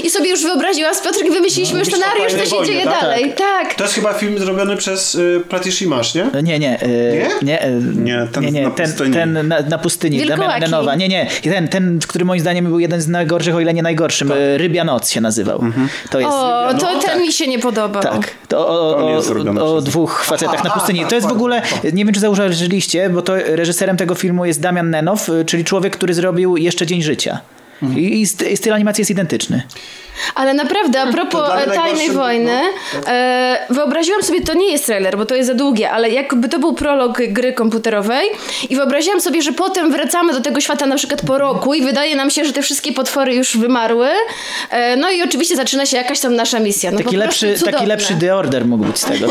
I 0.03 0.09
sobie 0.09 0.29
już 0.29 0.43
wyobraziłam 0.43 0.95
z 0.95 0.99
Piotrkiem, 1.01 1.33
wymyśliliśmy 1.55 1.79
już 1.79 1.87
Myśl 1.87 1.97
o 1.97 2.05
scenariusz, 2.05 2.33
co 2.33 2.45
się 2.45 2.55
wojnie, 2.55 2.65
dzieje 2.73 2.83
tak? 2.85 3.01
dalej. 3.01 3.33
Tak. 3.37 3.75
To 3.75 3.83
jest 3.83 3.95
chyba 3.95 4.13
film 4.13 4.39
zrobiony 4.39 4.77
przez 4.77 5.15
y, 5.15 5.41
Pratish 5.49 5.81
Imash, 5.81 6.15
nie? 6.15 6.25
Nie, 6.43 6.59
nie. 6.59 6.79
e, 6.79 6.87
Nie? 6.87 7.29
Nie, 7.41 7.61
e, 7.61 7.71
Nie, 7.95 8.27
ten 8.31 8.43
nie, 8.43 8.51
nie, 8.51 8.61
na 8.63 8.71
ten, 8.71 8.85
pustyni. 8.87 9.13
ten 9.13 9.47
na, 9.47 9.61
na 9.61 9.77
pustyni, 9.77 10.19
Wilkołaki. 10.19 10.71
Nie, 10.97 11.07
nie, 11.07 11.27
ten, 11.43 11.67
ten, 11.67 11.99
który 12.07 12.25
moim 12.25 12.41
zdaniem 12.41 12.65
był 12.65 12.79
jeden 12.79 13.01
z 13.01 13.07
najgorszych, 13.07 13.55
o 13.55 13.59
ile 13.59 13.73
nie 13.73 13.83
najgorszym. 13.83 14.31
e, 14.31 14.57
Rybia 14.57 14.83
Noc 14.83 15.09
się 15.11 15.21
nazywał. 15.21 15.63
To 16.09 16.19
jest... 16.19 16.31
O, 16.33 16.69
no, 16.73 16.79
to 16.79 16.99
ten 16.99 17.21
mi 17.21 17.33
się 17.33 17.47
nie 17.47 17.59
podobał. 17.59 18.03
Tak, 18.03 18.31
to 18.47 18.67
o, 18.67 18.97
o, 18.97 19.21
o, 19.59 19.75
o 19.75 19.81
dwóch 19.81 20.23
facetach 20.25 20.55
Aha, 20.59 20.63
na 20.63 20.69
pustyni. 20.73 20.99
tak, 20.99 21.09
To 21.09 21.15
jest 21.15 21.27
w 21.27 21.29
tak, 21.29 21.37
ogóle, 21.37 21.61
tak. 21.61 21.93
nie 21.93 22.05
wiem 22.05 22.13
czy 22.13 22.19
zauważyliście, 22.19 23.09
bo 23.09 23.21
to 23.21 23.33
reżyserem 23.35 23.97
tego 23.97 24.15
filmu 24.15 24.45
jest 24.45 24.61
Damian 24.61 24.89
Nenow, 24.89 25.29
y, 25.29 25.45
czyli 25.45 25.63
człowiek, 25.65 25.93
który 25.97 26.13
zrobił 26.13 26.57
Jeszcze 26.57 26.85
Dzień 26.87 27.01
Życia. 27.01 27.39
I, 27.95 27.99
i 27.99 28.21
i 28.51 28.57
styl 28.57 28.73
animacji 28.73 29.01
jest 29.01 29.11
identyczny. 29.11 29.63
Ale 30.35 30.53
naprawdę, 30.53 31.01
a 31.01 31.07
propos 31.11 31.49
e, 31.51 31.71
Tajnej 31.71 32.07
najgorsze- 32.09 32.13
Wojny, 32.13 32.61
no. 32.93 32.99
e, 33.11 33.65
wyobraziłam 33.69 34.23
sobie, 34.23 34.41
to 34.41 34.53
nie 34.53 34.71
jest 34.71 34.85
trailer, 34.85 35.17
bo 35.17 35.25
to 35.25 35.35
jest 35.35 35.47
za 35.47 35.53
długie, 35.55 35.91
ale 35.91 36.09
jakby 36.09 36.49
to 36.49 36.59
był 36.59 36.73
prolog 36.73 37.17
gry 37.27 37.53
komputerowej 37.53 38.29
i 38.69 38.75
wyobraziłam 38.75 39.21
sobie, 39.21 39.41
że 39.41 39.51
potem 39.51 39.91
wracamy 39.91 40.33
do 40.33 40.41
tego 40.41 40.61
świata 40.61 40.85
na 40.85 40.95
przykład 40.95 41.21
po 41.27 41.37
roku 41.37 41.73
i 41.73 41.81
wydaje 41.81 42.15
nam 42.15 42.29
się, 42.29 42.45
że 42.45 42.53
te 42.53 42.61
wszystkie 42.61 42.91
potwory 42.93 43.35
już 43.35 43.57
wymarły. 43.57 44.07
E, 44.69 44.95
no 44.95 45.11
i 45.11 45.23
oczywiście 45.23 45.55
zaczyna 45.55 45.85
się 45.85 45.97
jakaś 45.97 46.19
tam 46.19 46.35
nasza 46.35 46.59
misja. 46.59 46.91
No 46.91 46.97
Taki 46.97 47.17
lepszy, 47.17 47.55
taki 47.65 47.85
lepszy 47.85 48.15
The 48.19 48.35
Order 48.35 48.65
mógł 48.65 48.85
być 48.85 48.97
z 48.99 49.05
tego. 49.05 49.27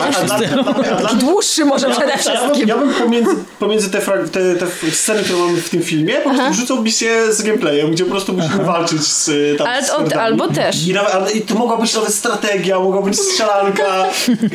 Dłuższy 1.15 1.65
może 1.65 1.91
przede 1.91 2.07
ja, 2.07 2.13
bym, 2.17 2.19
wszystkim. 2.25 2.69
ja 2.69 2.77
bym 2.77 2.95
pomiędzy, 2.95 3.31
pomiędzy 3.59 3.91
te, 3.91 3.99
frag- 3.99 4.29
te, 4.29 4.55
te 4.55 4.67
sceny, 4.93 5.23
które 5.23 5.39
mamy 5.39 5.57
w 5.61 5.69
tym 5.71 5.83
filmie, 5.83 6.15
po 6.15 6.31
prostu 6.31 6.51
wrzucał 6.53 6.83
misję 6.83 7.33
z 7.33 7.43
gameplayem, 7.43 7.91
gdzie 7.91 8.05
po 8.05 8.11
prostu 8.11 8.33
musimy 8.33 8.65
walczyć 8.65 9.03
z 9.03 9.31
tam 9.59 9.67
Ale 9.67 9.85
z 9.85 9.91
od- 9.91 10.13
albo 10.13 10.49
też. 10.49 10.77
I, 10.89 10.93
nawet, 10.93 11.15
ale, 11.15 11.33
I 11.33 11.41
to 11.43 11.55
mogła 11.55 11.77
być 11.77 11.95
nawet 11.95 12.15
strategia, 12.15 12.81
mogła 12.81 13.03
być 13.03 13.19
strzelanka. 13.21 14.07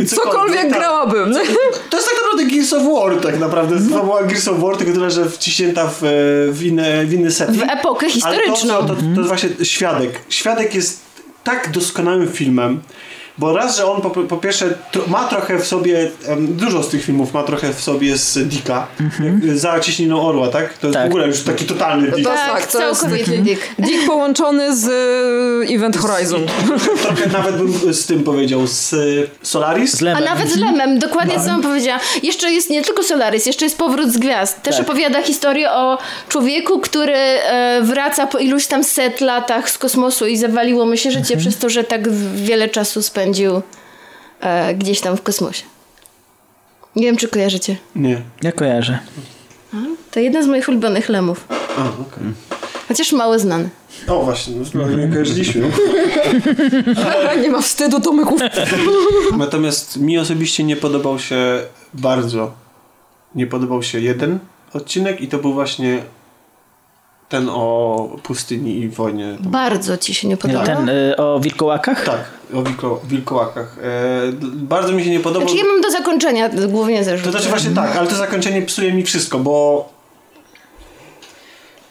Cokolwiek 0.07 0.61
tak. 0.61 0.73
grałabym. 0.73 1.34
To 1.89 1.97
jest 1.97 2.10
tak 2.10 2.18
naprawdę 2.23 2.56
Gears 2.56 2.73
of 2.73 2.84
War, 2.84 3.22
tak 3.22 3.39
naprawdę. 3.39 3.76
To 3.89 4.03
była 4.03 4.23
Gears 4.23 4.47
of 4.47 4.60
War, 4.60 4.77
tylko 4.77 4.93
tyle, 4.93 5.11
że 5.11 5.30
wciśnięta 5.30 5.88
w, 5.88 5.97
w, 6.52 6.64
inny, 6.65 7.06
w 7.06 7.14
inny 7.14 7.31
setting. 7.31 7.57
W 7.65 7.69
epokę 7.69 8.06
Ale 8.06 8.14
historyczną. 8.14 8.73
to, 8.73 8.81
co- 8.81 8.95
to, 8.95 9.02
to 9.02 9.22
jest 9.22 9.27
właśnie 9.27 9.49
Świadek. 9.64 10.22
Świadek 10.30 10.76
jest 10.76 10.99
tak 11.43 11.72
doskonałym 11.72 12.27
filmem, 12.31 12.81
bo 13.38 13.53
raz, 13.53 13.78
że 13.78 13.86
on 13.91 14.02
po, 14.02 14.10
po 14.10 14.38
pierwsze 14.38 14.74
tro, 14.91 15.03
ma 15.07 15.24
trochę 15.24 15.60
w 15.60 15.68
sobie, 15.68 16.12
dużo 16.38 16.84
z 16.84 16.90
tych 16.90 17.03
filmów 17.03 17.34
ma 17.34 17.44
trochę 17.44 17.74
w 17.74 17.82
sobie 17.82 18.18
z 18.18 18.38
Dicka, 18.48 18.88
jak 19.24 19.57
za 19.57 19.80
ciśniną 19.80 20.28
orła, 20.28 20.48
tak? 20.48 20.78
To 20.78 20.88
jest 20.88 20.94
Tak. 20.94 21.03
w 21.07 21.10
ogóle 21.10 21.28
już 21.28 21.41
taki 21.44 21.66
totalny 21.66 22.12
Dick. 22.12 22.28
To- 22.28 22.36
tak, 22.36 22.52
tak, 22.62 22.72
to 22.72 22.88
jest- 22.88 23.02
całkowicie 23.02 23.32
dick. 23.38 23.62
Dick 23.80 24.06
połączony 24.07 24.76
z 24.78 24.88
y, 25.70 25.74
Event 25.76 25.98
Horizon. 25.98 26.41
Trochę 27.03 27.30
nawet 27.30 27.56
bym 27.57 27.94
z 27.94 28.06
tym 28.06 28.24
powiedział, 28.24 28.68
z 28.68 28.94
y, 28.94 29.28
Solaris. 29.41 29.91
Z 29.98 30.03
A 30.03 30.20
nawet 30.20 30.49
z 30.52 30.57
Lemem, 30.57 30.99
dokładnie 30.99 31.40
co 31.45 31.52
on 31.52 31.62
powiedziała. 31.62 31.99
Jeszcze 32.24 32.52
jest 32.52 32.70
nie 32.70 32.82
tylko 32.82 33.03
Solaris, 33.03 33.45
jeszcze 33.45 33.66
jest 33.66 33.78
Powrót 33.78 34.12
z 34.12 34.18
Gwiazd. 34.18 34.62
Też 34.62 34.78
Tak. 34.78 34.86
opowiada 34.86 35.24
historię 35.24 35.72
o 35.72 35.98
człowieku, 36.30 36.80
który 36.80 37.14
e, 37.16 37.80
wraca 37.84 38.28
po 38.28 38.38
iluś 38.38 38.68
tam 38.68 38.84
set 38.84 39.22
latach 39.22 39.70
z 39.70 39.78
kosmosu 39.78 40.26
i 40.28 40.38
zawaliło 40.38 40.86
mu 40.86 40.98
się 40.98 41.12
życie 41.12 41.38
przez 41.38 41.57
to, 41.57 41.70
że 41.70 41.84
tak 41.84 42.12
wiele 42.36 42.70
czasu 42.70 43.02
spędził 43.02 43.24
e, 44.41 44.76
gdzieś 44.76 45.02
tam 45.02 45.18
w 45.18 45.22
kosmosie. 45.22 45.64
Nie 46.95 47.03
wiem, 47.03 47.18
czy 47.18 47.27
kojarzycie. 47.27 47.77
Nie. 47.95 48.22
Ja 48.41 48.52
kojarzę. 48.52 48.99
To 50.11 50.19
jeden 50.19 50.43
z 50.43 50.47
moich 50.47 50.69
ulubionych 50.69 51.10
Lemów. 51.10 51.47
A, 51.49 51.84
okej. 51.84 52.34
Chociaż 52.88 53.11
mało 53.11 53.39
znany. 53.39 53.69
O 54.07 54.23
właśnie, 54.23 54.53
no, 54.73 54.89
nie 54.89 55.07
kojarzyliśmy. 55.07 55.72
Nie 57.41 57.49
ma 57.49 57.61
wstydu, 57.61 58.02
Tomyków. 58.02 58.41
Natomiast 59.38 59.97
mi 59.97 60.18
osobiście 60.18 60.64
nie 60.64 60.76
podobał 60.76 61.19
się 61.19 61.61
bardzo. 61.93 62.52
Nie 63.35 63.47
podobał 63.47 63.84
się 63.84 63.99
jeden 63.99 64.39
odcinek 64.73 65.22
i 65.22 65.27
to 65.27 65.38
był 65.38 65.53
właśnie 65.53 66.02
ten 67.30 67.49
o 67.49 68.10
pustyni 68.23 68.80
i 68.80 68.89
wojnie. 68.89 69.38
Bardzo 69.39 69.97
ci 69.97 70.14
się 70.14 70.27
nie 70.27 70.38
podobał? 70.38 70.65
Ten 70.65 70.89
y, 70.89 71.18
o 71.18 71.39
wilkołakach? 71.39 72.06
Tak, 72.06 72.23
o 72.53 72.64
wilko, 72.64 73.02
wilkołakach. 73.03 73.77
E, 73.84 74.31
bardzo 74.53 74.93
mi 74.93 75.03
się 75.03 75.10
nie 75.10 75.19
podobał. 75.19 75.49
Znaczy 75.49 75.65
ja 75.65 75.72
mam 75.72 75.81
do 75.81 75.91
zakończenia 75.91 76.49
głównie 76.49 77.03
zarzut. 77.03 77.26
To 77.26 77.31
znaczy 77.31 77.49
właśnie 77.49 77.72
tak, 77.72 77.95
ale 77.95 78.07
to 78.07 78.15
zakończenie 78.15 78.61
psuje 78.61 78.93
mi 78.93 79.03
wszystko, 79.03 79.39
bo 79.39 79.89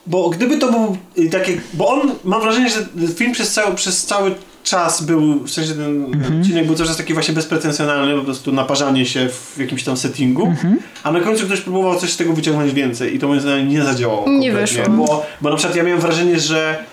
bo 0.06 0.30
gdyby 0.30 0.58
to 0.58 0.72
był 0.72 0.96
y, 1.18 1.30
takie, 1.30 1.60
bo 1.74 1.88
on, 1.88 2.14
mam 2.24 2.40
wrażenie, 2.40 2.70
że 2.70 3.08
film 3.14 3.32
przez 3.32 3.52
cały, 3.52 3.74
przez 3.74 4.06
cały 4.06 4.34
czas 4.64 5.02
był, 5.02 5.40
w 5.44 5.50
sensie 5.50 5.74
ten 5.74 6.04
odcinek 6.40 6.66
był 6.66 6.74
cały 6.74 6.88
czas 6.88 6.96
taki 6.96 7.14
właśnie 7.14 7.34
bezpretensjonalny, 7.34 8.16
po 8.18 8.24
prostu 8.24 8.52
naparzanie 8.52 9.06
się 9.06 9.28
w 9.28 9.58
jakimś 9.58 9.84
tam 9.84 9.96
settingu, 9.96 10.54
a 11.02 11.12
na 11.12 11.20
końcu 11.20 11.46
ktoś 11.46 11.60
próbował 11.60 12.00
coś 12.00 12.12
z 12.12 12.16
tego 12.16 12.32
wyciągnąć 12.32 12.72
więcej 12.72 13.14
i 13.14 13.18
to 13.18 13.28
moim 13.28 13.40
zdaniem 13.40 13.68
nie 13.68 13.82
zadziałało. 13.82 14.30
Nie 14.30 14.50
kompletnie, 14.50 14.82
wyszło. 14.82 15.06
Bo, 15.06 15.26
bo 15.40 15.50
na 15.50 15.56
przykład 15.56 15.76
ja 15.76 15.82
miałem 15.82 16.00
wrażenie, 16.00 16.40
że 16.40 16.84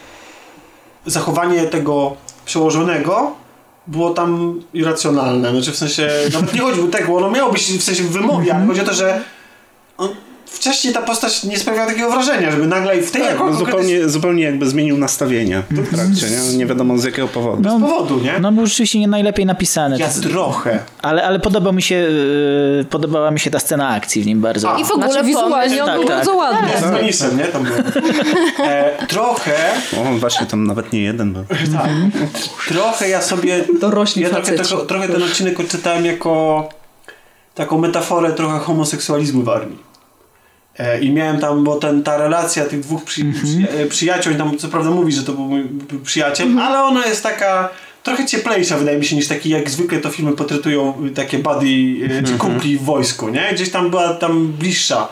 zachowanie 1.05 1.63
tego 1.63 2.15
przełożonego 2.45 3.35
było 3.87 4.09
tam 4.09 4.61
irracjonalne. 4.73 5.51
Znaczy 5.51 5.71
w 5.71 5.77
sensie, 5.77 6.09
nawet 6.33 6.53
nie 6.53 6.61
chodziło 6.61 6.87
tak, 6.87 7.07
bo 7.07 7.17
ono 7.17 7.31
miało 7.31 7.51
być 7.51 7.63
w 7.63 7.83
sensie 7.83 8.03
w 8.03 8.11
wymowie, 8.11 8.55
ale 8.55 8.65
chodzi 8.65 8.81
o 8.81 8.83
to, 8.83 8.93
że 8.93 9.21
on, 9.97 10.09
wcześniej 10.51 10.93
ta 10.93 11.01
postać 11.01 11.43
nie 11.43 11.59
sprawiała 11.59 11.87
takiego 11.87 12.09
wrażenia, 12.11 12.51
żeby 12.51 12.67
nagle 12.67 12.97
i 12.97 13.01
w 13.01 13.11
tej 13.11 13.21
Tak, 13.21 13.31
jako 13.31 13.45
no 13.49 13.53
zupełnie, 13.53 14.09
zupełnie 14.09 14.43
jakby 14.43 14.67
zmienił 14.67 14.97
nastawienie 14.97 15.63
w 15.71 15.95
trakcie, 15.95 16.25
nie? 16.51 16.57
nie 16.57 16.65
wiadomo 16.65 16.97
z 16.97 17.03
jakiego 17.03 17.27
powodu. 17.27 17.61
No, 17.61 17.79
powodu, 17.79 18.19
nie? 18.19 18.39
no 18.39 18.51
był 18.51 18.65
rzeczywiście 18.65 18.99
nie 18.99 19.07
najlepiej 19.07 19.45
napisany. 19.45 19.97
Ja 19.99 20.07
To- 20.09 20.29
trochę. 20.29 20.79
Ale, 21.01 21.23
ale 21.23 21.39
podobał 21.39 21.73
mi 21.73 21.81
się, 21.81 21.95
y, 22.81 22.85
podobała 22.89 23.31
mi 23.31 23.39
się 23.39 23.51
ta 23.51 23.59
scena 23.59 23.89
akcji 23.89 24.21
w 24.23 24.25
nim 24.25 24.41
bardzo. 24.41 24.75
A. 24.75 24.79
I 24.79 24.85
w 24.85 24.91
ogóle 24.91 25.11
Znaczy 25.11 25.27
wizualnie 25.27 25.77
pomysł. 25.77 25.81
on 25.81 25.87
Tak, 25.87 25.95
był 25.97 26.07
tak. 26.07 26.17
bardzo 26.17 26.35
ładny. 26.35 26.67
Z 26.79 26.83
penisem, 26.99 27.37
nie? 27.37 27.43
Tam. 27.45 27.65
E, 28.63 29.05
trochę, 29.07 29.53
O, 29.97 30.17
właśnie 30.19 30.45
tam 30.47 30.67
nawet 30.67 30.93
nie 30.93 31.01
jeden 31.03 31.33
był. 31.33 31.43
tak, 31.77 31.89
trochę 32.67 33.09
ja 33.09 33.21
sobie, 33.21 33.65
Dorośli 33.79 34.21
ja 34.21 34.29
trochę, 34.29 34.53
trochę, 34.53 34.85
trochę 34.85 35.07
ten 35.09 35.23
odcinek 35.23 35.59
odczytałem 35.59 36.05
jako 36.05 36.69
taką 37.55 37.77
metaforę 37.77 38.31
trochę 38.33 38.59
homoseksualizmu 38.59 39.43
w 39.43 39.49
armii. 39.49 39.90
E, 40.79 40.99
I 41.01 41.11
miałem 41.11 41.39
tam, 41.39 41.63
bo 41.63 41.75
ten, 41.75 42.03
ta 42.03 42.17
relacja 42.17 42.65
tych 42.65 42.79
dwóch 42.79 43.03
przy, 43.03 43.21
przy, 43.43 43.79
e, 43.83 43.85
przyjaciół, 43.85 44.35
tam 44.35 44.57
co 44.57 44.67
prawda 44.67 44.89
mówi, 44.91 45.11
że 45.11 45.23
to 45.23 45.33
był 45.33 45.43
mój 45.43 45.69
przyjaciel, 46.03 46.59
ale 46.59 46.83
ona 46.83 47.05
jest 47.05 47.23
taka 47.23 47.69
trochę 48.03 48.25
cieplejsza, 48.25 48.77
wydaje 48.77 48.97
mi 48.97 49.05
się, 49.05 49.15
niż 49.15 49.27
taki, 49.27 49.49
jak 49.49 49.69
zwykle 49.69 49.99
to 49.99 50.09
filmy 50.09 50.31
portretują 50.31 50.93
y, 51.07 51.11
takie 51.11 51.39
buddy 51.39 51.67
e, 52.19 52.23
czy 52.23 52.33
kumpli 52.37 52.77
w 52.77 52.83
wojsku, 52.83 53.29
nie? 53.29 53.49
Gdzieś 53.53 53.71
tam 53.71 53.89
była 53.89 54.13
tam 54.13 54.47
bliższa. 54.47 55.07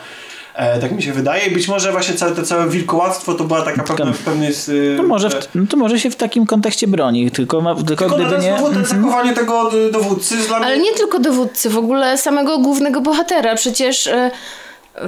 E, 0.54 0.80
tak 0.80 0.92
mi 0.92 1.02
się 1.02 1.12
wydaje. 1.12 1.46
I 1.46 1.50
być 1.50 1.68
może 1.68 1.92
właśnie 1.92 2.14
całe 2.14 2.32
to 2.32 2.42
całe 2.42 2.68
wilkołactwo 2.68 3.34
to 3.34 3.44
była 3.44 3.62
taka 3.62 3.82
pewna, 3.82 4.12
pewnie 4.24 4.46
jest... 4.46 4.68
y, 4.68 4.94
No 4.96 5.02
może, 5.02 5.30
że- 5.30 5.40
w, 5.42 5.48
no 5.54 5.66
to 5.68 5.76
może 5.76 6.00
się 6.00 6.10
w 6.10 6.16
takim 6.16 6.46
kontekście 6.46 6.86
broni, 6.86 7.30
tylko, 7.30 7.60
ma, 7.60 7.74
tylko, 7.74 7.86
tylko 7.96 8.16
gdyby 8.16 8.38
nie... 8.38 8.56
znowu 8.58 8.74
to 8.74 8.84
zachowanie 8.84 9.32
tego 9.32 9.70
dowódcy 9.92 10.36
dla 10.36 10.58
mnie... 10.58 10.66
Ale 10.66 10.78
nie 10.78 10.92
tylko 10.92 11.18
dowódcy, 11.18 11.70
w 11.70 11.78
ogóle 11.78 12.18
samego 12.18 12.58
głównego 12.58 13.00
bohatera. 13.00 13.54
Przecież, 13.54 14.06
e, 14.06 14.30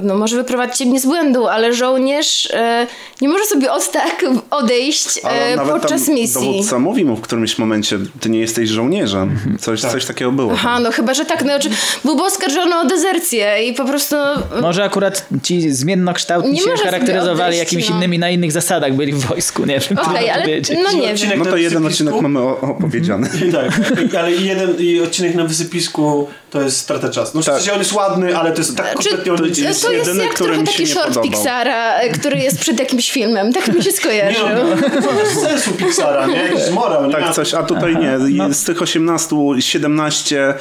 no 0.01 0.15
może 0.15 0.35
wyprowadźcie 0.35 0.85
mnie 0.85 0.99
z 0.99 1.05
błędu, 1.05 1.47
ale 1.47 1.73
żołnierz 1.73 2.49
e, 2.53 2.87
nie 3.21 3.29
może 3.29 3.45
sobie 3.45 3.71
od 3.71 3.91
tak 3.91 4.25
odejść 4.51 5.19
Ale 5.23 5.45
e, 5.45 5.55
nawet 5.55 5.73
podczas 5.73 6.05
tam 6.05 6.15
misji. 6.15 6.47
dowódca 6.47 6.79
mówi 6.79 7.05
mu 7.05 7.15
w 7.15 7.21
którymś 7.21 7.57
momencie, 7.57 7.99
ty 8.19 8.29
nie 8.29 8.39
jesteś 8.39 8.69
żołnierzem. 8.69 9.39
Coś, 9.59 9.81
coś 9.81 10.05
takiego 10.05 10.31
było. 10.31 10.51
Aha, 10.53 10.79
no 10.79 10.91
chyba, 10.91 11.13
że 11.13 11.25
tak. 11.25 11.43
No, 11.45 11.59
czy- 11.59 11.69
byłby 12.05 12.23
oskarżony 12.23 12.79
o 12.79 12.85
dezercję 12.85 13.63
i 13.69 13.73
po 13.73 13.85
prostu... 13.85 14.15
Może 14.61 14.83
akurat 14.83 15.27
ci 15.43 15.71
zmiennokształtni 15.71 16.59
się 16.59 16.69
charakteryzowali 16.83 17.41
odejść, 17.41 17.59
jakimiś 17.59 17.89
no. 17.89 17.95
innymi, 17.95 18.19
na 18.19 18.29
innych 18.29 18.51
zasadach, 18.51 18.93
byli 18.95 19.13
w 19.13 19.25
wojsku, 19.25 19.65
nie 19.65 19.79
wiem, 19.79 19.97
Okej, 19.99 20.61
trudno 20.63 20.89
ale 20.89 20.93
no 20.93 20.99
nie 21.01 21.15
wiem. 21.15 21.39
No 21.39 21.45
to 21.45 21.57
jeden 21.57 21.85
odcinek 21.85 22.21
mamy 22.21 22.39
opowiedziany. 22.41 23.29
I 23.47 23.51
tak, 23.51 23.71
ale 24.19 24.31
jeden 24.31 24.75
i 24.79 25.01
odcinek 25.01 25.35
na 25.35 25.43
wysypisku 25.43 26.27
to 26.53 26.61
jest 26.61 26.77
strata 26.77 27.09
czasu. 27.09 27.31
No 27.35 27.43
Tak. 27.43 27.53
w 27.53 27.57
sensie 27.57 27.73
on 27.73 27.79
jest 27.79 27.93
ładny, 27.93 28.37
ale 28.37 28.51
to 28.51 28.57
jest 28.57 28.77
tak 28.77 28.99
Czy, 28.99 29.09
kompletnie 29.09 29.31
on 29.31 29.37
jest, 29.73 29.83
jest 29.83 29.85
to 29.85 29.91
jest 29.93 30.07
jedyny, 30.07 30.23
jak 30.23 30.33
który 30.33 30.47
trochę 30.49 30.61
mi 30.61 30.67
się 30.67 30.73
taki 30.73 30.83
nie 30.83 30.93
short 30.93 31.07
podobał. 31.07 31.31
Pixara, 31.31 31.95
e, 31.99 32.09
który 32.09 32.37
jest 32.39 32.59
przed 32.59 32.79
jakimś 32.79 33.11
filmem. 33.11 33.53
Tak 33.53 33.67
mi 33.67 33.83
się 33.83 33.89
Nie, 33.89 33.95
skojarzył. 33.97 34.45
no, 34.47 35.01
to 35.01 35.19
jest 35.19 35.41
sensu 35.41 35.71
Pixara, 35.71 36.27
nie? 36.27 36.35
Jakiś 36.35 36.69
morał, 36.71 37.05
nie? 37.05 37.11
Tak, 37.13 37.33
coś, 37.33 37.53
a 37.53 37.63
tutaj 37.63 37.95
nie. 37.97 38.17
no. 38.29 38.53
Z 38.53 38.63
tych 38.63 38.81
18, 38.81 39.35
17 39.59 40.53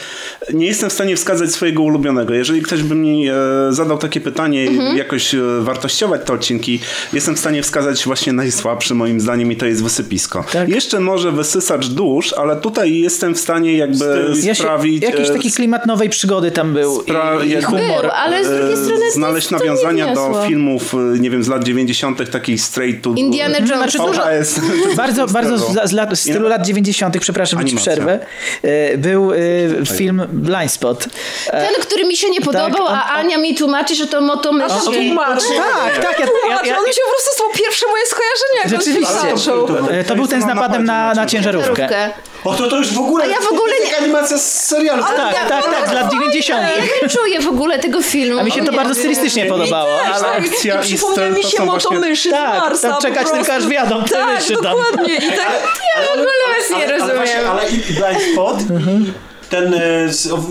nie 0.54 0.66
jestem 0.66 0.90
w 0.90 0.92
stanie 0.92 1.16
wskazać 1.16 1.50
swojego 1.52 1.82
ulubionego. 1.82 2.34
Jeżeli 2.34 2.62
ktoś 2.62 2.82
by 2.82 2.94
mi 2.94 3.28
e, 3.28 3.34
zadał 3.70 3.98
takie 3.98 4.20
pytanie 4.20 4.62
Mhm. 4.68 4.96
jakoś 4.96 5.34
e, 5.34 5.38
wartościować 5.60 6.20
te 6.26 6.32
odcinki, 6.32 6.80
jestem 7.12 7.34
w 7.36 7.38
stanie 7.38 7.62
wskazać 7.62 8.04
właśnie 8.04 8.32
najsłabszy 8.32 8.94
moim 8.94 9.20
zdaniem 9.20 9.52
i 9.52 9.56
to 9.56 9.66
jest 9.66 9.82
wysypisko. 9.82 10.44
Tak. 10.52 10.68
Jeszcze 10.68 11.00
może 11.00 11.32
wysysacz 11.32 11.86
dusz, 11.86 12.32
ale 12.32 12.56
tutaj 12.56 12.94
jestem 12.98 13.34
w 13.34 13.38
stanie 13.38 13.76
jakby 13.76 14.26
Ja 14.42 14.54
się, 14.54 14.62
sprawić... 14.62 15.02
jakiś 15.02 15.28
e, 15.28 15.32
taki 15.32 15.52
klimat 15.52 15.86
nowej 15.86 16.08
przygody 16.08 16.50
tam 16.50 16.74
był 16.74 16.98
Spra- 17.00 17.46
i, 17.46 17.50
i 17.50 17.62
humor. 17.62 18.00
Był, 18.02 18.10
ale 18.10 18.44
z 18.44 18.48
drugiej 18.48 18.76
strony 18.76 19.01
znaleźć 19.10 19.48
to 19.48 19.58
nawiązania 19.58 20.14
do 20.14 20.44
filmów, 20.46 20.94
e, 20.94 20.98
nie 21.18 21.30
wiem, 21.30 21.44
z 21.44 21.48
lat 21.48 21.64
90., 21.64 22.30
takich 22.30 22.60
straight 22.60 23.02
to... 23.04 23.10
Indiana 23.16 23.58
Jones. 23.58 23.68
Znaczy 23.68 23.98
dużo, 23.98 24.22
VHS. 24.22 24.60
Bardzo, 24.96 25.26
bardzo 25.38 25.58
z, 25.58 25.90
z, 25.90 25.92
lat, 25.92 26.10
z 26.14 26.20
stylu 26.20 26.48
lat 26.48 26.66
90., 26.66 27.18
przepraszam, 27.20 27.66
ci 27.66 27.76
przerwę, 27.76 28.18
e, 28.62 28.98
był 28.98 29.32
film 29.96 30.22
Blind 30.32 30.72
Spot. 30.72 31.06
E, 31.46 31.66
ten, 31.66 31.82
który 31.82 32.04
mi 32.04 32.16
się 32.16 32.30
nie 32.30 32.40
podobał, 32.40 32.86
on- 32.86 32.94
a 32.94 33.04
Ania 33.12 33.38
mi 33.38 33.54
tłumaczy, 33.54 33.94
że 33.94 34.06
to 34.06 34.20
to 34.38 34.90
tłumacz. 34.90 35.42
Tak, 35.56 36.04
tak, 36.04 36.20
ja, 36.20 36.26
ja, 36.48 36.60
ja, 36.64 36.78
on 36.78 36.86
mi 36.86 36.92
się 36.92 37.00
po 37.04 37.10
prostu 37.10 37.30
tą 37.38 37.58
pierwsze 37.58 37.86
moje 37.86 38.04
skojarzenie, 38.06 38.58
jak 38.64 38.68
Rzeczywiście. 38.68 39.14
on 39.30 39.30
się 39.30 39.44
zaczął. 39.44 39.88
E, 39.90 40.04
To 40.04 40.14
był 40.14 40.26
ten 40.26 40.42
z 40.42 40.46
napadem 40.46 40.84
na, 40.84 41.14
na 41.14 41.26
ciężarówkę. 41.26 41.88
O, 42.44 42.54
to, 42.54 42.68
to 42.68 42.76
już 42.76 42.92
w 42.94 42.98
ogóle 42.98 43.24
A 43.24 43.26
ja 43.26 43.40
w 43.40 43.52
ogóle 43.52 43.72
nie- 43.84 43.96
animacja 43.98 44.38
z 44.38 44.64
serialu. 44.66 45.02
Tak, 45.02 45.48
tak, 45.48 45.70
tak, 45.70 45.88
z 45.88 45.92
lat 45.92 46.12
90. 46.12 46.62
Ja 46.62 46.84
nie 47.02 47.08
czuję 47.08 47.40
w 47.40 47.48
ogóle 47.48 47.78
tego 47.78 48.02
filmu. 48.02 48.40
A 48.40 48.44
mi 48.44 48.50
się 48.52 48.64
to 48.64 48.72
bardzo 48.72 48.94
stylistycznie 48.94 49.46
podobało, 49.46 50.00
ale... 50.14 50.28
akcja 50.28 50.80
I 50.80 50.82
przypomniał 50.82 51.30
mi 51.32 51.42
się 51.44 51.64
motomyszy 51.64 52.28
z 52.28 52.32
Tak, 52.32 52.60
Marsa. 52.60 52.88
tam 52.90 53.02
czekać 53.02 53.30
tylko 53.30 53.52
aż 53.52 53.64
te 54.02 54.08
Tak, 54.10 54.34
myszy 54.34 54.52
tam. 54.54 54.62
dokładnie. 54.62 55.14
I 55.14 55.28
tak, 55.28 55.62
Ja 55.96 56.02
w 56.06 56.10
ogóle 56.12 56.26
was 56.58 56.78
nie 56.78 56.86
rozumiem. 56.98 57.50
ale 57.50 57.68
i 57.68 57.76
Blind 57.78 58.32
Spot 58.32 58.56
i 58.60 59.31
ten 59.52 59.74
e, 59.74 59.80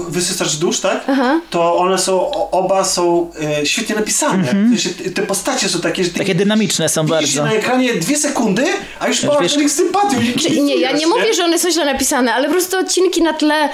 wysysacz 0.10 0.56
dusz, 0.56 0.80
tak? 0.80 1.06
To 1.50 1.76
one 1.78 1.98
są, 1.98 2.32
oba 2.52 2.84
są 2.86 3.32
e, 3.62 3.66
świetnie 3.66 3.96
napisane. 3.96 4.48
Sensie, 4.48 4.90
te- 4.90 5.22
postacie 5.22 5.70
są 5.70 5.80
takie, 5.82 6.04
że 6.04 6.10
Takie 6.10 6.36
dynamiczne 6.36 6.90
są 6.90 7.06
bardzo. 7.08 7.44
na 7.44 7.52
ekranie 7.54 7.94
dwie 7.94 8.18
sekundy, 8.18 8.64
a 9.00 9.08
już 9.08 9.24
masz 9.24 9.42
wiesz- 9.42 9.54
do 9.56 9.62
nich 9.62 9.72
sympatią. 9.72 10.22
i 10.22 10.34
Czy, 10.40 10.62
nie, 10.62 10.76
ja 10.78 10.92
nie 10.92 11.08
mówię, 11.08 11.34
że 11.34 11.44
one 11.44 11.60
są 11.60 11.72
źle 11.72 11.86
napisane, 11.86 12.34
ale 12.34 12.46
po 12.48 12.54
prostu 12.54 12.78
odcinki 12.78 13.22
na 13.22 13.34
tle 13.34 13.70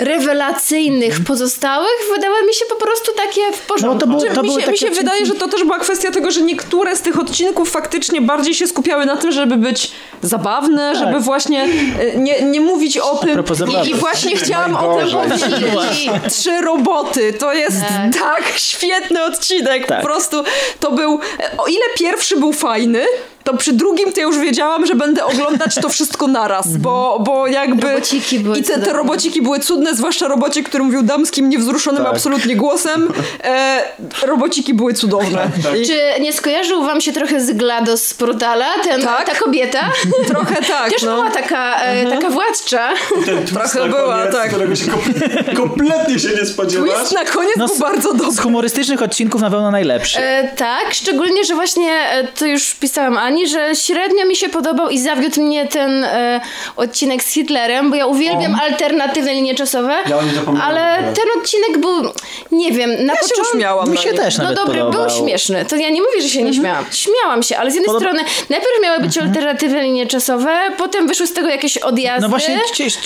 rewelacyjnych 0.00 1.24
pozostałych 1.24 1.98
wydały 2.14 2.46
mi 2.46 2.54
się 2.54 2.64
po 2.68 2.76
prostu 2.76 3.12
takie 3.12 3.40
w 3.52 3.68
No 3.68 3.74
porządku. 3.74 3.98
to, 3.98 4.06
był, 4.06 4.20
Znaczy, 4.20 4.34
to 4.34 4.42
mi 4.42 4.50
się, 4.62 4.70
mi 4.70 4.78
się 4.78 4.90
wydaje, 4.90 5.26
że 5.26 5.34
to 5.34 5.48
też 5.48 5.64
była 5.64 5.78
kwestia 5.78 6.10
tego, 6.10 6.30
że 6.30 6.42
niektóre 6.42 6.96
z 6.96 7.00
tych 7.00 7.18
odcinków 7.18 7.70
faktycznie 7.70 8.20
bardziej 8.20 8.54
się 8.54 8.66
skupiały 8.66 9.06
na 9.06 9.16
tym, 9.16 9.32
żeby 9.32 9.56
być 9.56 9.90
zabawne, 10.22 10.96
żeby 10.96 11.20
właśnie 11.20 11.68
e, 12.00 12.18
nie, 12.18 12.42
nie 12.42 12.60
mówić 12.60 12.98
o 12.98 13.16
tym. 13.16 13.44
I, 13.84 13.88
I 13.90 13.94
właśnie 13.94 14.36
chciałam 14.36 14.76
o 14.76 14.98
tym 14.98 15.10
powiedzieć. 15.10 16.08
Trzy 16.32 16.60
roboty. 16.60 17.32
To 17.32 17.52
jest 17.52 17.76
tak, 18.20 18.42
świetny 18.56 19.24
odcinek. 19.24 19.86
Tak. 19.86 20.00
Po 20.00 20.06
prostu 20.06 20.44
to 20.80 20.90
był. 20.90 21.20
O 21.58 21.66
ile 21.66 21.84
pierwszy 21.98 22.36
był 22.36 22.52
fajny. 22.52 23.04
To 23.44 23.56
przy 23.56 23.72
drugim 23.72 24.12
to 24.12 24.20
ja 24.20 24.26
już 24.26 24.38
wiedziałam, 24.38 24.86
że 24.86 24.94
będę 24.94 25.24
oglądać 25.24 25.74
to 25.82 25.88
wszystko 25.88 26.26
naraz, 26.26 26.76
bo, 26.76 27.18
bo 27.26 27.46
jakby... 27.46 27.88
Robociki 27.88 28.38
były 28.40 28.58
I 28.58 28.62
te, 28.62 28.78
te 28.78 28.92
robociki 28.92 29.42
były 29.42 29.60
cudne, 29.60 29.94
zwłaszcza 29.94 30.28
robocik, 30.28 30.68
który 30.68 30.84
mówił 30.84 31.02
damskim, 31.02 31.48
niewzruszonym 31.48 32.04
Tak. 32.04 32.12
absolutnie 32.12 32.56
głosem. 32.56 33.08
E, 33.44 33.82
robociki 34.22 34.74
były 34.74 34.94
cudowne. 34.94 35.48
I 35.82 35.86
Czy 35.86 36.20
nie 36.20 36.32
skojarzył 36.32 36.82
wam 36.82 37.00
się 37.00 37.12
trochę 37.12 37.40
z 37.40 37.50
GLaDOS 37.52 38.02
z 38.02 38.14
Portala, 38.14 38.66
ten, 38.84 39.02
Tak. 39.02 39.26
ta 39.26 39.34
kobieta? 39.34 39.80
trochę 40.28 40.62
tak, 40.62 40.90
Też 40.92 41.02
no. 41.02 41.14
była 41.14 41.30
taka, 41.30 41.80
e, 41.82 42.06
taka 42.10 42.30
władcza. 42.30 42.88
Ten 43.26 43.46
Trochę 43.46 43.88
była, 43.88 44.16
koniec, 44.18 44.34
tak. 44.34 44.48
którego 44.50 44.76
się 44.76 44.86
kom- 44.86 45.56
kompletnie 45.56 46.18
się 46.18 46.28
nie 46.28 46.46
spodziewasz. 46.46 46.90
Twist 46.98 47.12
na 47.12 47.24
koniec 47.24 47.54
No, 47.56 47.66
był 47.66 47.76
z- 47.76 47.78
bardzo 47.80 48.12
Z 48.12 48.16
dobry. 48.16 48.42
humorystycznych 48.42 49.02
odcinków 49.02 49.40
na 49.40 49.50
pewno 49.50 49.70
najlepszy. 49.70 50.18
E, 50.20 50.48
tak, 50.56 50.94
szczególnie, 50.94 51.44
że 51.44 51.54
właśnie 51.54 51.92
e, 51.92 52.24
to 52.38 52.46
już 52.46 52.74
pisałam 52.74 53.18
Ani, 53.30 53.48
że 53.48 53.76
średnio 53.76 54.26
mi 54.26 54.36
się 54.36 54.48
podobał 54.48 54.88
i 54.90 54.98
zawiódł 54.98 55.40
mnie 55.42 55.66
ten 55.66 56.04
e, 56.04 56.40
odcinek 56.76 57.22
z 57.24 57.32
Hitlerem, 57.32 57.90
bo 57.90 57.96
ja 57.96 58.06
uwielbiam 58.06 58.54
alternatywne 58.62 59.34
linie 59.34 59.54
czasowe, 59.54 59.94
Ja 60.08 60.16
ale 60.62 60.98
ten 60.98 61.24
odcinek 61.40 61.78
był, 61.78 62.12
nie 62.52 62.72
wiem, 62.72 62.90
na 62.90 63.12
Ja 63.14 63.20
się 63.20 63.28
początku... 63.28 63.56
uśmiałam 63.56 63.90
Mi 63.90 63.98
się 63.98 64.12
też 64.12 64.38
No 64.38 64.44
nawet 64.44 64.58
dobry, 64.58 64.78
podobał. 64.80 65.06
był 65.06 65.16
śmieszny. 65.18 65.64
To 65.64 65.76
ja 65.76 65.90
nie 65.90 66.00
mówię, 66.02 66.22
że 66.22 66.28
się 66.28 66.42
nie 66.42 66.54
śmiałam. 66.54 66.84
Śmiałam 66.92 67.42
się, 67.42 67.58
ale 67.58 67.70
z 67.70 67.74
jednej 67.74 67.86
Podoba- 67.94 68.00
strony 68.00 68.22
najpierw 68.50 68.82
miały 68.82 68.98
być 69.00 69.18
alternatywne 69.18 69.82
linie 69.82 70.06
czasowe, 70.06 70.58
potem 70.78 71.06
wyszły 71.08 71.26
z 71.26 71.32
tego 71.32 71.48
jakieś 71.48 71.76
odjazdy. 71.78 72.22
No 72.22 72.28
właśnie, 72.28 72.60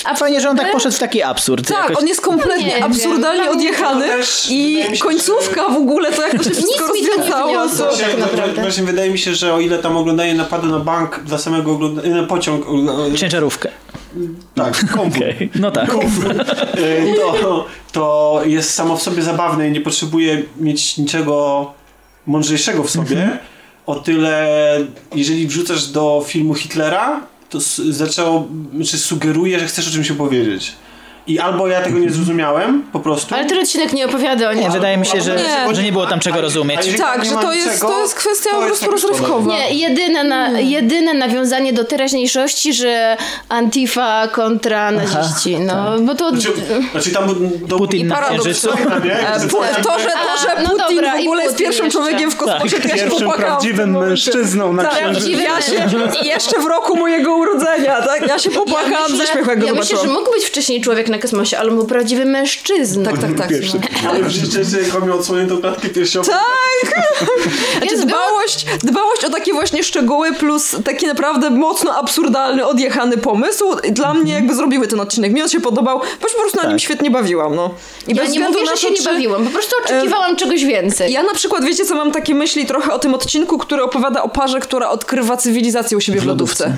a 0.05 0.15
fajnie, 0.15 0.41
że 0.41 0.51
on 0.51 0.57
tak 0.57 0.73
poszedł 0.73 0.97
w 0.97 0.99
taki 0.99 1.23
absurd. 1.23 1.69
Tak, 1.69 1.77
jakoś. 1.78 1.97
on 1.97 2.09
jest 2.09 2.20
kompletnie 2.20 2.67
Nie 2.67 2.75
wiem. 2.75 2.83
absurdalnie 2.85 3.51
odjechany 3.51 4.07
też 4.07 4.47
i 4.51 4.83
się, 4.93 4.99
końcówka 4.99 5.69
w 5.69 5.77
ogóle, 5.77 6.12
to 6.12 6.23
jak 6.23 6.33
to 6.33 6.43
się 6.44 6.51
wszystko 6.51 6.94
mi 6.94 7.01
to 7.01 7.07
nie 7.07 7.09
rozwiązało. 7.17 7.49
wniosło. 7.51 7.78
To... 7.78 7.85
Właśnie, 7.85 8.07
tak 8.07 8.19
naprawdę. 8.19 8.62
właśnie 8.62 8.83
wydaje 8.85 9.11
mi 9.11 9.19
się, 9.19 9.35
że 9.35 9.55
o 9.55 9.61
ile 9.61 9.78
tam 9.78 9.97
oglądanie 10.15 10.34
napadu 10.34 10.67
na 10.68 10.78
bank 10.78 11.20
dla 11.25 11.39
samego 11.39 11.73
oglądania, 11.73 12.17
na 12.17 12.23
pociąg, 12.23 12.67
Ciężarówkę. 13.17 13.68
tak, 14.55 14.86
komfort. 14.94 15.17
Okej, 15.17 15.51
No 15.55 15.70
tak. 15.70 15.94
Y, 16.78 17.15
to, 17.43 17.67
to 17.93 18.41
jest 18.47 18.75
samo 18.75 18.97
w 18.97 19.02
sobie 19.02 19.23
zabawne 19.23 19.68
i 19.68 19.73
nie 19.73 19.81
potrzebuje 19.81 20.43
mieć 20.57 20.99
niczego 20.99 21.73
mądrzejszego 22.26 22.84
w 22.84 22.91
sobie. 22.91 23.23
Mhm. 23.23 23.39
O 23.86 23.94
tyle, 23.94 24.47
jeżeli 25.15 25.47
wrzucasz 25.47 25.86
do 25.86 26.25
filmu 26.26 26.55
Hitlera, 26.55 27.20
to 27.51 27.59
zaczęło, 27.91 28.49
czy 28.91 28.99
sugeruje, 28.99 29.60
że 29.60 29.67
chcesz 29.67 29.89
o 29.89 29.93
czymś 29.93 30.10
opowiedzieć. 30.10 30.73
I 31.27 31.39
albo 31.39 31.69
ja 31.69 31.81
tego 31.83 31.99
nie 31.99 32.11
zrozumiałem, 32.11 32.83
po 32.93 33.01
prostu. 33.01 33.35
Ale 33.35 33.44
ten 33.44 33.59
odcinek 33.59 33.93
nie 33.93 34.07
opowiada 34.07 34.49
o 34.51 34.53
nim. 34.53 34.62
Nie, 34.62 34.70
wydaje 34.70 34.97
mi 34.97 35.07
się, 35.07 35.20
że 35.20 35.36
Nie. 35.69 35.75
że 35.75 35.83
nie 35.83 35.93
było 35.93 36.07
tam 36.07 36.20
czego 36.20 36.41
rozumieć. 36.41 36.81
Tak, 36.99 37.25
że 37.25 37.31
to 37.33 37.53
jest, 37.53 37.81
to 37.81 38.01
jest 38.01 38.15
kwestia 38.15 38.51
to 38.51 38.57
po 38.61 38.67
prostu 38.67 38.85
szkoda. 38.85 39.03
rozrywkowa. 39.09 39.53
Nie, 39.53 39.75
jedyne, 39.75 40.25
na, 40.25 40.61
jedyne 40.61 41.15
nawiązanie 41.15 41.73
do 41.73 41.85
teraźniejszości, 41.85 42.73
że 42.75 43.17
Antifa 43.49 44.28
kontra 44.28 44.91
naziści. 44.91 45.59
No, 45.59 45.99
bo 46.01 46.15
to... 46.15 46.31
Znaczy, 46.31 46.53
znaczy 46.93 47.11
tam 47.11 47.27
do, 47.67 47.77
Putin 47.77 48.07
na 48.07 48.23
księżycu. 48.23 48.70
E, 48.70 48.75
pu- 49.49 49.61
tak- 49.61 49.85
To, 49.85 49.99
że, 49.99 50.07
to, 50.09 50.39
że 50.43 50.53
A, 50.57 50.62
no 50.62 50.69
Putin 50.69 50.97
dobra, 50.97 51.17
w 51.17 51.20
ogóle 51.20 51.44
jest 51.44 51.57
pierwszym 51.57 51.85
jeszcze. 51.85 51.99
człowiekiem 52.01 52.31
w 52.31 52.36
kosmosie, 52.36 52.81
to 52.81 52.89
ja 52.89 52.97
się 52.97 53.05
Pierwszym 53.05 53.31
prawdziwym 53.33 53.91
mężczyzną 53.99 54.73
na 54.73 54.83
Tak, 54.85 54.94
księżycu. 54.94 55.31
ja 55.31 55.61
się, 55.61 55.75
jeszcze 56.23 56.61
w 56.61 56.67
roku 56.67 56.97
mojego 56.97 57.35
urodzenia, 57.36 58.03
tak? 58.03 58.28
Ja 58.28 58.39
się 58.39 58.51
popłakałam 58.51 59.11
myślę, 59.12 59.27
ze 59.27 59.33
śmiechu, 59.33 59.51
jak 59.51 59.61
go 59.61 59.67
Ja 59.67 59.75
myślę, 59.75 59.99
że 59.99 60.09
mógł 60.09 60.31
być 60.33 60.44
wcześniej 60.44 60.81
człowiek 60.81 61.09
na 61.15 61.23
kosmosie, 61.23 61.59
ale 61.59 61.70
był 61.70 61.86
prawdziwy 61.86 62.25
mężczyzna. 62.25 63.10
Tak, 63.10 63.20
tak, 63.20 63.34
tak. 63.39 63.49
Pierwszy. 63.49 63.81
Ale 64.09 64.23
w 64.23 64.28
życiu 64.28 64.59
jak 64.94 65.07
miał 65.07 65.18
odsłoniętą 65.18 65.60
klatkę 65.60 65.89
piersiową. 65.89 66.28
Tak! 66.31 67.05
Znaczy 67.78 67.86
Jest 67.94 68.07
dbałość, 68.07 68.67
dbałość 68.84 69.25
o 69.25 69.31
takie 69.31 69.52
właśnie 69.52 69.83
szczegóły 69.84 70.33
plus 70.33 70.76
taki 70.84 71.07
naprawdę 71.07 71.51
mocno 71.51 71.94
absurdalny, 71.94 72.67
odjechany 72.67 73.17
pomysł 73.17 73.65
dla 73.91 74.15
mnie 74.15 74.33
jakby 74.33 74.55
zrobiły 74.55 74.89
ten 74.89 75.01
odcinek. 75.01 75.33
Mi 75.33 75.43
on 75.43 75.49
się 75.49 75.60
podobał, 75.60 75.99
bo 75.99 76.28
po 76.28 76.41
prostu 76.41 76.60
na 76.62 76.68
nim 76.68 76.78
świetnie 76.78 77.10
bawiłam, 77.10 77.55
no. 77.55 77.75
I 78.09 78.15
Ja 78.15 78.23
bez 78.23 78.33
nie 78.33 78.41
mówię, 78.41 78.62
na 78.65 78.70
że 78.70 78.76
się 78.76 78.91
nie 78.91 78.97
czy- 78.97 79.05
bawiłam, 79.05 79.44
po 79.44 79.51
prostu 79.51 79.75
oczekiwałam 79.84 80.36
czegoś 80.36 80.65
więcej. 80.65 81.12
Ja 81.12 81.23
na 81.23 81.34
przykład, 81.34 81.65
wiecie 81.65 81.84
co, 81.84 81.94
mam 81.94 82.12
takie 82.12 82.34
myśli 82.34 82.67
trochę 82.67 82.93
o 82.93 82.99
tym 82.99 83.15
odcinku, 83.15 83.59
który 83.59 83.83
opowiada 83.83 84.23
o 84.23 84.28
parze, 84.28 84.60
która 84.60 84.89
odkrywa 84.91 85.36
cywilizację 85.36 85.97
u 85.97 86.01
siebie 86.01 86.20
w 86.20 86.26
lodówce. 86.26 86.76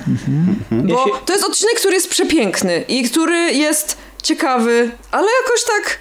Bo 0.70 0.98
Ja 0.98 1.04
się- 1.04 1.10
to 1.26 1.32
jest 1.32 1.44
odcinek, 1.44 1.74
który 1.74 1.94
jest 1.94 2.08
przepiękny 2.10 2.84
i 2.88 3.02
który 3.02 3.36
jest 3.52 3.96
ciekawy, 4.26 4.90
ale 5.10 5.26
jakoś 5.42 5.64
tak 5.64 5.98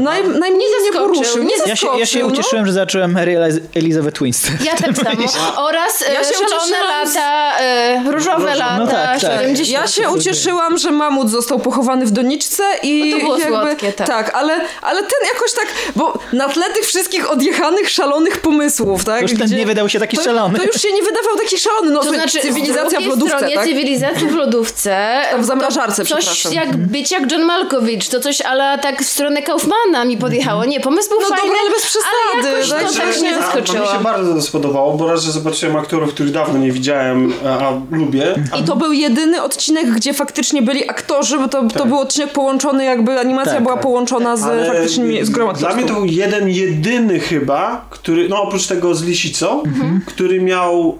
naj, 0.00 0.28
najmniej 0.28 0.68
nie, 0.70 0.84
zaskoczył, 0.92 1.08
poruszył. 1.22 1.42
Nie 1.42 1.54
Ja 1.66 1.76
się, 1.76 1.86
ja 1.98 2.06
się 2.06 2.18
no. 2.20 2.26
ucieszyłem, 2.26 2.66
że 2.66 2.72
zacząłem 2.72 3.12
Mary 3.12 3.32
Eliz- 3.38 3.60
Elizabeth 3.74 4.22
Winstead. 4.22 4.64
Ja 4.64 4.72
tak 4.76 4.96
samo. 4.98 5.66
Oraz 5.66 6.02
e, 6.08 6.12
Ja 6.14 6.24
się 6.24 6.34
szalone 6.34 6.56
ucieszyłam 6.56 7.08
z- 7.08 7.14
lata, 7.14 7.58
e, 7.60 8.02
różowe 8.12 8.54
lata, 8.54 8.78
No 8.78 8.86
tak, 8.86 9.20
tak. 9.20 9.20
70. 9.20 9.68
Ja 9.68 9.86
się 9.86 10.10
ucieszyłam, 10.10 10.78
że 10.78 10.90
mamut 10.90 11.30
został 11.30 11.58
pochowany 11.58 12.06
w 12.06 12.10
doniczce 12.10 12.62
i 12.82 13.10
No 13.10 13.16
to 13.16 13.22
było 13.24 13.38
jakby, 13.38 13.56
słodkie, 13.56 13.92
tak. 13.92 14.34
ale, 14.34 14.60
ale 14.82 15.00
ten 15.00 15.28
jakoś 15.34 15.52
tak, 15.52 15.66
bo 15.96 16.18
na 16.32 16.48
tle 16.48 16.70
tych 16.70 16.84
wszystkich 16.86 17.30
odjechanych, 17.30 17.90
szalonych 17.90 18.38
pomysłów, 18.40 19.04
tak? 19.04 19.22
Już 19.22 19.38
ten 19.38 19.50
nie 19.58 19.66
wydał 19.66 19.88
się 19.88 20.00
taki 20.00 20.16
to, 20.16 20.22
szalony. 20.22 20.58
To 20.58 20.64
już 20.64 20.76
się 20.82 20.92
nie 20.92 21.02
wydawał 21.02 21.36
taki 21.36 21.58
szalony, 21.58 21.90
no 21.90 22.00
To 22.02 22.08
znaczy, 22.12 22.40
cywilizacja 22.40 23.00
w 23.00 23.06
lodówce, 23.06 23.36
stronie 23.36 23.54
tak? 23.54 23.64
cywilizacji 23.66 24.26
w 24.28 24.34
lodówce. 24.34 25.22
W 25.38 25.44
zamrażarce, 25.44 26.04
to 26.04 26.08
Coś 26.14 26.24
przepraszam. 26.28 26.52
jak 26.52 26.76
być 26.76 27.10
jak 27.10 27.32
John 27.32 27.42
Malkowicz, 27.42 28.08
to 28.08 28.20
coś 28.20 28.40
ale 28.40 28.78
tak 28.78 29.02
w 29.02 29.08
stronę 29.08 29.42
Kaufmana 29.42 29.81
mi 30.06 30.16
podjechało. 30.16 30.64
Nie, 30.64 30.80
pomysł 30.80 31.08
był 31.08 31.20
No 31.20 31.28
fajny, 31.28 31.42
dobra, 31.46 31.58
ale 31.60 31.70
bez 31.70 31.82
przesady, 31.82 32.08
ale 32.48 32.50
jakoś 32.52 32.70
tak? 32.70 32.92
to 32.92 32.98
tak 32.98 33.20
mnie 33.20 33.36
a- 33.36 33.42
zaskoczyło. 33.42 33.78
To 33.86 33.92
mi 33.92 33.98
się 33.98 34.04
bardzo 34.04 34.42
spodobało, 34.42 34.92
bo 34.96 35.06
raz, 35.06 35.22
że 35.22 35.32
zobaczyłem 35.32 35.76
aktorów, 35.76 36.14
których 36.14 36.32
dawno 36.32 36.58
nie 36.58 36.72
widziałem, 36.72 37.32
a, 37.46 37.48
a 37.48 37.72
lubię. 37.90 38.34
A 38.52 38.56
I 38.56 38.64
to 38.64 38.76
był 38.76 38.92
jedyny 38.92 39.42
odcinek, 39.42 39.86
gdzie 39.90 40.14
faktycznie 40.14 40.62
byli 40.62 40.90
aktorzy, 40.90 41.38
bo 41.38 41.48
to, 41.48 41.68
to 41.68 41.86
był 41.86 41.98
odcinek 41.98 42.32
połączony, 42.32 42.84
jakby 42.84 43.20
animacja 43.20 43.52
Tak. 43.54 43.62
była 43.62 43.76
połączona 43.76 44.36
z 44.36 44.42
Ale 44.42 44.66
faktycznie 44.66 45.24
z 45.24 45.30
grą 45.30 45.52
Dla 45.52 45.74
mnie 45.74 45.84
to 45.86 45.94
był 45.94 46.04
jeden, 46.04 46.48
jedyny 46.48 47.20
chyba, 47.20 47.84
który, 47.90 48.28
no 48.28 48.42
oprócz 48.42 48.66
tego 48.66 48.94
z 48.94 49.02
Lisicą, 49.04 49.62
który 50.06 50.40
miał 50.40 50.98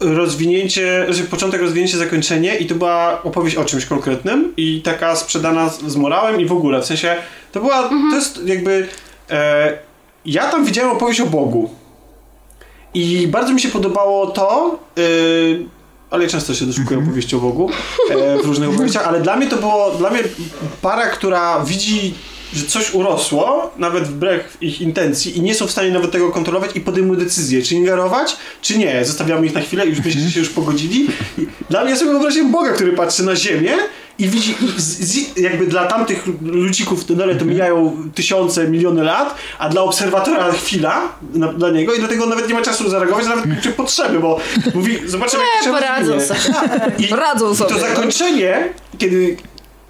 rozwinięcie, 0.00 1.06
że 1.08 1.22
początek, 1.22 1.60
rozwinięcie, 1.60 1.98
zakończenie 1.98 2.56
i 2.56 2.66
to 2.66 2.74
była 2.74 3.22
opowieść 3.22 3.56
o 3.56 3.64
czymś 3.64 3.86
konkretnym 3.86 4.52
i 4.56 4.82
taka 4.82 5.16
sprzedana 5.16 5.68
z, 5.68 5.82
z 5.82 5.96
morałem 5.96 6.40
i 6.40 6.46
w 6.46 6.52
ogóle, 6.52 6.82
w 6.82 6.86
sensie 6.86 7.16
to 7.52 7.60
była, 7.60 7.88
to 7.88 8.16
jest 8.16 8.40
jakby 8.46 8.88
e, 9.30 9.78
ja 10.24 10.50
tam 10.50 10.64
widziałem 10.64 10.90
opowieść 10.90 11.20
o 11.20 11.26
Bogu. 11.26 11.70
I 12.94 13.28
bardzo 13.28 13.52
mi 13.52 13.60
się 13.60 13.68
podobało 13.68 14.26
to 14.26 14.78
y, 14.98 15.66
ale 16.10 16.24
ja 16.24 16.30
często 16.30 16.54
się 16.54 16.66
doszukuję 16.66 17.00
opowieści 17.00 17.36
o 17.36 17.38
Bogu 17.38 17.70
e, 18.10 18.42
w 18.42 18.46
różnych 18.46 18.68
opowieściach, 18.68 19.06
ale 19.06 19.20
dla 19.20 19.36
mnie 19.36 19.46
to 19.46 19.56
było, 19.56 19.90
dla 19.90 20.10
mnie 20.10 20.20
para, 20.82 21.06
która 21.06 21.64
widzi 21.64 22.14
że 22.52 22.66
coś 22.66 22.94
urosło, 22.94 23.72
nawet 23.76 24.04
wbrew 24.04 24.56
ich 24.60 24.80
intencji 24.80 25.38
i 25.38 25.42
nie 25.42 25.54
są 25.54 25.66
w 25.66 25.70
stanie 25.70 25.90
nawet 25.90 26.10
tego 26.10 26.30
kontrolować 26.30 26.70
i 26.74 26.80
podejmują 26.80 27.20
decyzję, 27.20 27.62
czy 27.62 27.74
ingerować, 27.74 28.36
czy 28.62 28.78
nie. 28.78 29.04
Zostawiamy 29.04 29.46
ich 29.46 29.54
na 29.54 29.60
chwilę 29.60 29.86
i 29.86 29.88
już 29.88 29.98
myślę, 30.04 30.20
że 30.20 30.30
się 30.30 30.40
już 30.40 30.48
pogodzili. 30.48 31.06
I 31.38 31.46
dla 31.70 31.84
mnie 31.84 31.96
sobie 31.96 32.10
wyobraziłem 32.10 32.52
Boga, 32.52 32.72
który 32.72 32.92
patrzy 32.92 33.22
na 33.22 33.36
ziemię 33.36 33.72
i 34.18 34.28
widzi, 34.28 34.50
i 34.50 34.80
z, 34.80 34.98
z, 34.98 35.36
jakby 35.36 35.66
dla 35.66 35.86
tamtych 35.86 36.24
ludzików 36.42 37.04
to 37.04 37.14
dalej 37.14 37.36
to 37.36 37.44
mijają 37.44 37.96
tysiące, 38.14 38.68
miliony 38.68 39.02
lat, 39.02 39.34
a 39.58 39.68
dla 39.68 39.82
obserwatora 39.82 40.52
chwila 40.52 41.12
na, 41.34 41.52
dla 41.52 41.70
niego 41.70 41.94
i 41.94 41.98
dlatego 41.98 42.26
nawet 42.26 42.48
nie 42.48 42.54
ma 42.54 42.62
czasu 42.62 42.90
zareagować, 42.90 43.26
nawet 43.26 43.44
czy 43.62 43.72
potrzeby, 43.72 44.20
bo 44.20 44.40
mówi, 44.74 44.98
zobaczymy 45.06 45.42
jak 45.56 45.64
się 45.64 45.72
poradzą 45.72 46.20
sobie. 46.20 46.40
I, 46.98 47.06
Radzą 47.06 47.52
i 47.52 47.56
sobie. 47.56 47.74
to 47.74 47.80
zakończenie, 47.80 48.68
kiedy 48.98 49.36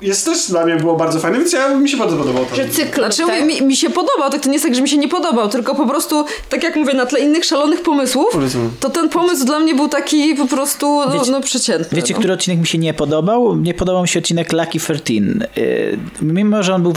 jest 0.00 0.24
też 0.24 0.46
dla 0.48 0.66
mnie 0.66 0.76
było 0.76 0.96
bardzo 0.96 1.18
fajne, 1.20 1.38
więc 1.38 1.52
ja, 1.52 1.68
mi 1.74 1.88
się 1.88 1.96
bardzo 1.96 2.16
podobało 2.16 2.46
to. 2.46 2.56
Że 2.56 2.68
cykl, 2.68 3.00
Znaczy, 3.00 3.22
tak? 3.26 3.44
mi, 3.44 3.62
mi 3.62 3.76
się 3.76 3.90
podobał, 3.90 4.30
tak 4.30 4.40
to 4.40 4.48
nie 4.48 4.52
jest 4.54 4.64
tak, 4.64 4.74
że 4.74 4.82
mi 4.82 4.88
się 4.88 4.96
nie 4.98 5.08
podobał, 5.08 5.48
tylko 5.48 5.74
po 5.74 5.86
prostu, 5.86 6.24
tak 6.48 6.62
jak 6.62 6.76
mówię, 6.76 6.94
na 6.94 7.06
tle 7.06 7.20
innych 7.20 7.44
szalonych 7.44 7.82
pomysłów, 7.82 8.34
Rozumiem. 8.34 8.70
to 8.80 8.90
ten 8.90 9.08
pomysł 9.08 9.44
dla 9.44 9.58
mnie 9.58 9.74
był 9.74 9.88
taki 9.88 10.34
po 10.34 10.46
prostu, 10.46 10.86
no, 11.06 11.10
Wiecie- 11.18 11.30
no 11.30 11.40
przeciętny. 11.40 11.96
Wiecie, 11.96 12.14
no. 12.14 12.18
który 12.18 12.32
odcinek 12.34 12.58
mi 12.60 12.66
się 12.66 12.78
nie 12.78 12.94
podobał? 12.94 13.56
Nie 13.56 13.74
podobał 13.74 14.02
mi 14.02 14.08
się 14.08 14.18
odcinek 14.18 14.52
Lucky 14.52 14.78
13. 14.80 15.48
Yy, 15.56 15.98
mimo, 16.22 16.62
że 16.62 16.74
on 16.74 16.82
był 16.82 16.92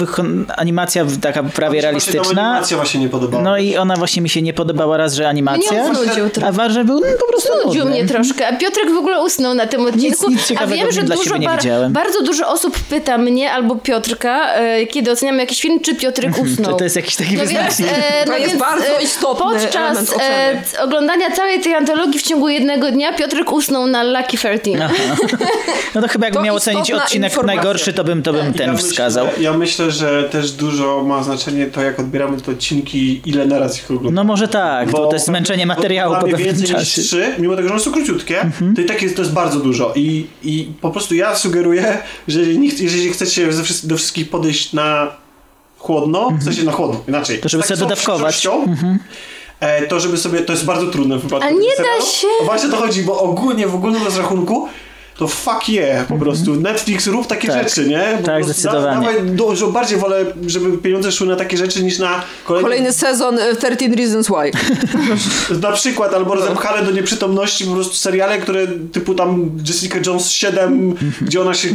animacja 0.57 1.05
taka 1.21 1.43
prawie 1.43 1.77
Mi 1.77 1.81
się 1.83 1.91
właśnie 1.91 2.13
ta 2.13 2.17
realistyczna. 2.17 2.49
animacja 2.51 2.77
właśnie 2.77 2.99
nie 2.99 3.09
podobała. 3.09 3.43
No 3.43 3.57
i 3.57 3.77
ona 3.77 3.95
właśnie 3.95 4.21
mi 4.21 4.29
się 4.29 4.41
nie 4.41 4.53
podobała 4.53 4.97
raz, 4.97 5.13
że 5.13 5.29
animacja. 5.29 5.83
Mnie 5.89 5.95
znudził. 5.95 6.25
A 6.45 6.51
ważne 6.51 6.85
był 6.85 6.99
no, 6.99 7.05
po 7.19 7.27
prostu 7.27 7.49
Nudził 7.65 7.83
nudny. 7.85 7.99
mnie 7.99 8.09
troszkę, 8.09 8.47
a 8.47 8.57
Piotrek 8.57 8.93
w 8.93 8.97
ogóle 8.97 9.23
usnął 9.23 9.53
na 9.53 9.67
tym 9.67 9.81
odcinku. 9.85 10.29
nic 10.29 10.41
a 10.41 10.47
ciekawego 10.47 10.81
wiem, 10.81 10.91
że 10.91 11.03
dużo, 11.03 11.37
nie 11.37 11.47
bar- 11.47 11.57
widziałem. 11.59 11.93
bardzo 11.93 12.21
dużo 12.23 12.47
osób 12.47 12.77
pyta 12.91 13.17
mnie 13.17 13.51
albo 13.51 13.75
Piotrka, 13.75 14.53
e, 14.55 14.85
kiedy 14.87 15.11
oceniamy 15.11 15.37
jakiś 15.37 15.61
film, 15.61 15.79
czy 15.79 15.95
Piotrek 15.95 16.37
usnął. 16.39 16.71
To, 16.71 16.77
to 16.77 16.83
jest 16.83 16.95
jakiś 16.95 17.15
taki 17.15 17.31
No 17.33 17.37
więc, 17.39 17.51
wyznacznik. 17.51 17.87
e, 17.89 18.25
To 18.25 18.31
no 18.31 18.37
jest 18.37 18.49
więc, 18.49 18.59
bardzo 18.61 18.99
e, 18.99 19.03
istotny 19.03 19.45
element 19.45 20.09
Podczas 20.09 20.15
e, 20.77 20.83
oglądania 20.83 21.31
całej 21.31 21.59
tej 21.61 21.73
antologii 21.73 22.19
w 22.19 22.23
ciągu 22.23 22.49
jednego 22.49 22.91
dnia 22.91 23.13
Piotrek 23.13 23.51
usnął 23.51 23.87
na 23.87 24.03
Lucky 24.03 24.37
13. 24.37 24.61
No 25.95 26.01
to 26.01 26.07
chyba 26.07 26.25
jakbym 26.25 26.39
To 26.41 26.45
miał 26.45 26.55
ocenić 26.55 26.91
odcinek 26.91 27.31
informacja. 27.31 27.55
najgorszy, 27.55 27.93
to 27.93 28.03
bym, 28.03 28.23
to 28.23 28.33
bym 28.33 28.53
ten 28.53 28.71
ja 28.71 28.77
wskazał. 28.77 29.25
Myślę, 29.27 29.43
ja 29.43 29.53
myślę, 29.53 29.91
że 29.91 30.23
też 30.23 30.51
dużo 30.51 31.03
ma 31.03 31.23
znaczenie 31.23 31.65
to, 31.65 31.81
jak 31.81 31.99
odbieramy 31.99 32.41
te 32.41 32.51
odcinki, 32.51 33.21
ile 33.25 33.45
naraz 33.45 33.77
ich 33.77 33.85
oglądamy. 33.85 34.15
No 34.15 34.23
może 34.23 34.47
tak, 34.47 34.89
bo, 34.89 35.07
to 35.07 35.13
jest 35.13 35.25
zmęczenie 35.25 35.65
materiału 35.65 36.15
po 36.15 36.21
pewnym 36.21 36.39
więcej 36.39 36.61
niż 36.63 36.71
czasie. 36.71 37.01
trzy, 37.01 37.35
mimo 37.39 37.55
tego, 37.55 37.67
że 37.67 37.73
one 37.73 37.83
są 37.83 37.91
króciutkie, 37.91 38.41
Mhm. 38.41 38.75
to 38.75 38.81
i 38.81 38.85
tak 38.85 39.01
jest, 39.01 39.15
to 39.15 39.21
jest 39.21 39.33
bardzo 39.33 39.59
dużo. 39.59 39.93
I, 39.95 40.27
I 40.43 40.67
po 40.81 40.91
prostu 40.91 41.15
ja 41.15 41.35
sugeruję, 41.35 41.97
że 42.27 42.39
jeżeli, 42.39 42.59
nie, 42.59 42.69
ch- 42.71 42.80
jeżeli 42.81 43.09
chcecie 43.13 43.49
do 43.83 43.97
wszystkich 43.97 44.29
podejść 44.29 44.73
na 44.73 45.11
chłodno, 45.77 46.29
w 46.39 46.43
sensie 46.43 46.63
na 46.63 46.71
chłodno, 46.71 46.99
inaczej. 47.07 47.35
Mhm. 47.35 47.41
To 47.43 47.49
żeby 47.49 47.63
z 47.63 47.67
sobie 47.67 47.79
dodawkować. 47.79 48.35
przyszłością, 48.35 48.75
e, 49.59 49.87
To 49.87 49.99
żeby 49.99 50.17
sobie, 50.17 50.39
to 50.41 50.53
jest 50.53 50.65
bardzo 50.65 50.87
trudne 50.87 51.17
w 51.17 51.21
wypadku 51.21 51.47
A 51.47 51.51
nie 51.51 51.57
tego 51.57 51.69
da 51.69 51.75
serialu. 51.83 52.05
się. 52.05 52.27
O 52.41 52.45
Właśnie 52.45 52.69
to 52.69 52.77
chodzi, 52.77 53.03
bo 53.03 53.19
ogólnie 53.19 53.67
w 53.67 53.75
ogólnym 53.75 54.03
rozrachunku 54.03 54.67
to 55.21 55.27
fuck 55.27 55.69
yeah, 55.69 56.05
po 56.07 56.17
prostu. 56.17 56.55
Netflix 56.55 57.07
rób 57.07 57.27
takie 57.27 57.47
Mhm. 57.47 57.65
Tak. 57.65 57.75
rzeczy, 57.75 57.89
nie? 57.89 58.17
Po 58.21 58.25
Tak, 58.25 58.43
zdecydowanie. 58.45 58.83
Da, 58.85 58.93
dawaj, 59.13 59.21
dużo 59.23 59.67
bardziej 59.67 59.97
wolę, 59.97 60.25
żeby 60.47 60.77
pieniądze 60.77 61.11
szły 61.11 61.27
na 61.27 61.35
takie 61.35 61.57
rzeczy 61.57 61.83
niż 61.83 61.99
na 61.99 62.21
kolejne 62.45 62.63
Kolejny 62.69 62.93
sezon 62.93 63.39
e, 63.39 63.55
13 63.55 63.87
Reasons 63.97 64.27
Why. 64.27 64.51
na 65.67 65.71
przykład, 65.71 66.13
albo 66.13 66.35
rozepchane 66.35 66.83
do 66.85 66.91
nieprzytomności 66.91 67.65
po 67.65 67.73
prostu 67.73 67.93
seriale, 67.95 68.37
które 68.37 68.67
typu 68.93 69.13
tam 69.15 69.51
Jessica 69.67 69.97
Jones 70.05 70.29
7, 70.31 70.95
gdzie 71.21 71.41
ona 71.41 71.53
się 71.53 71.67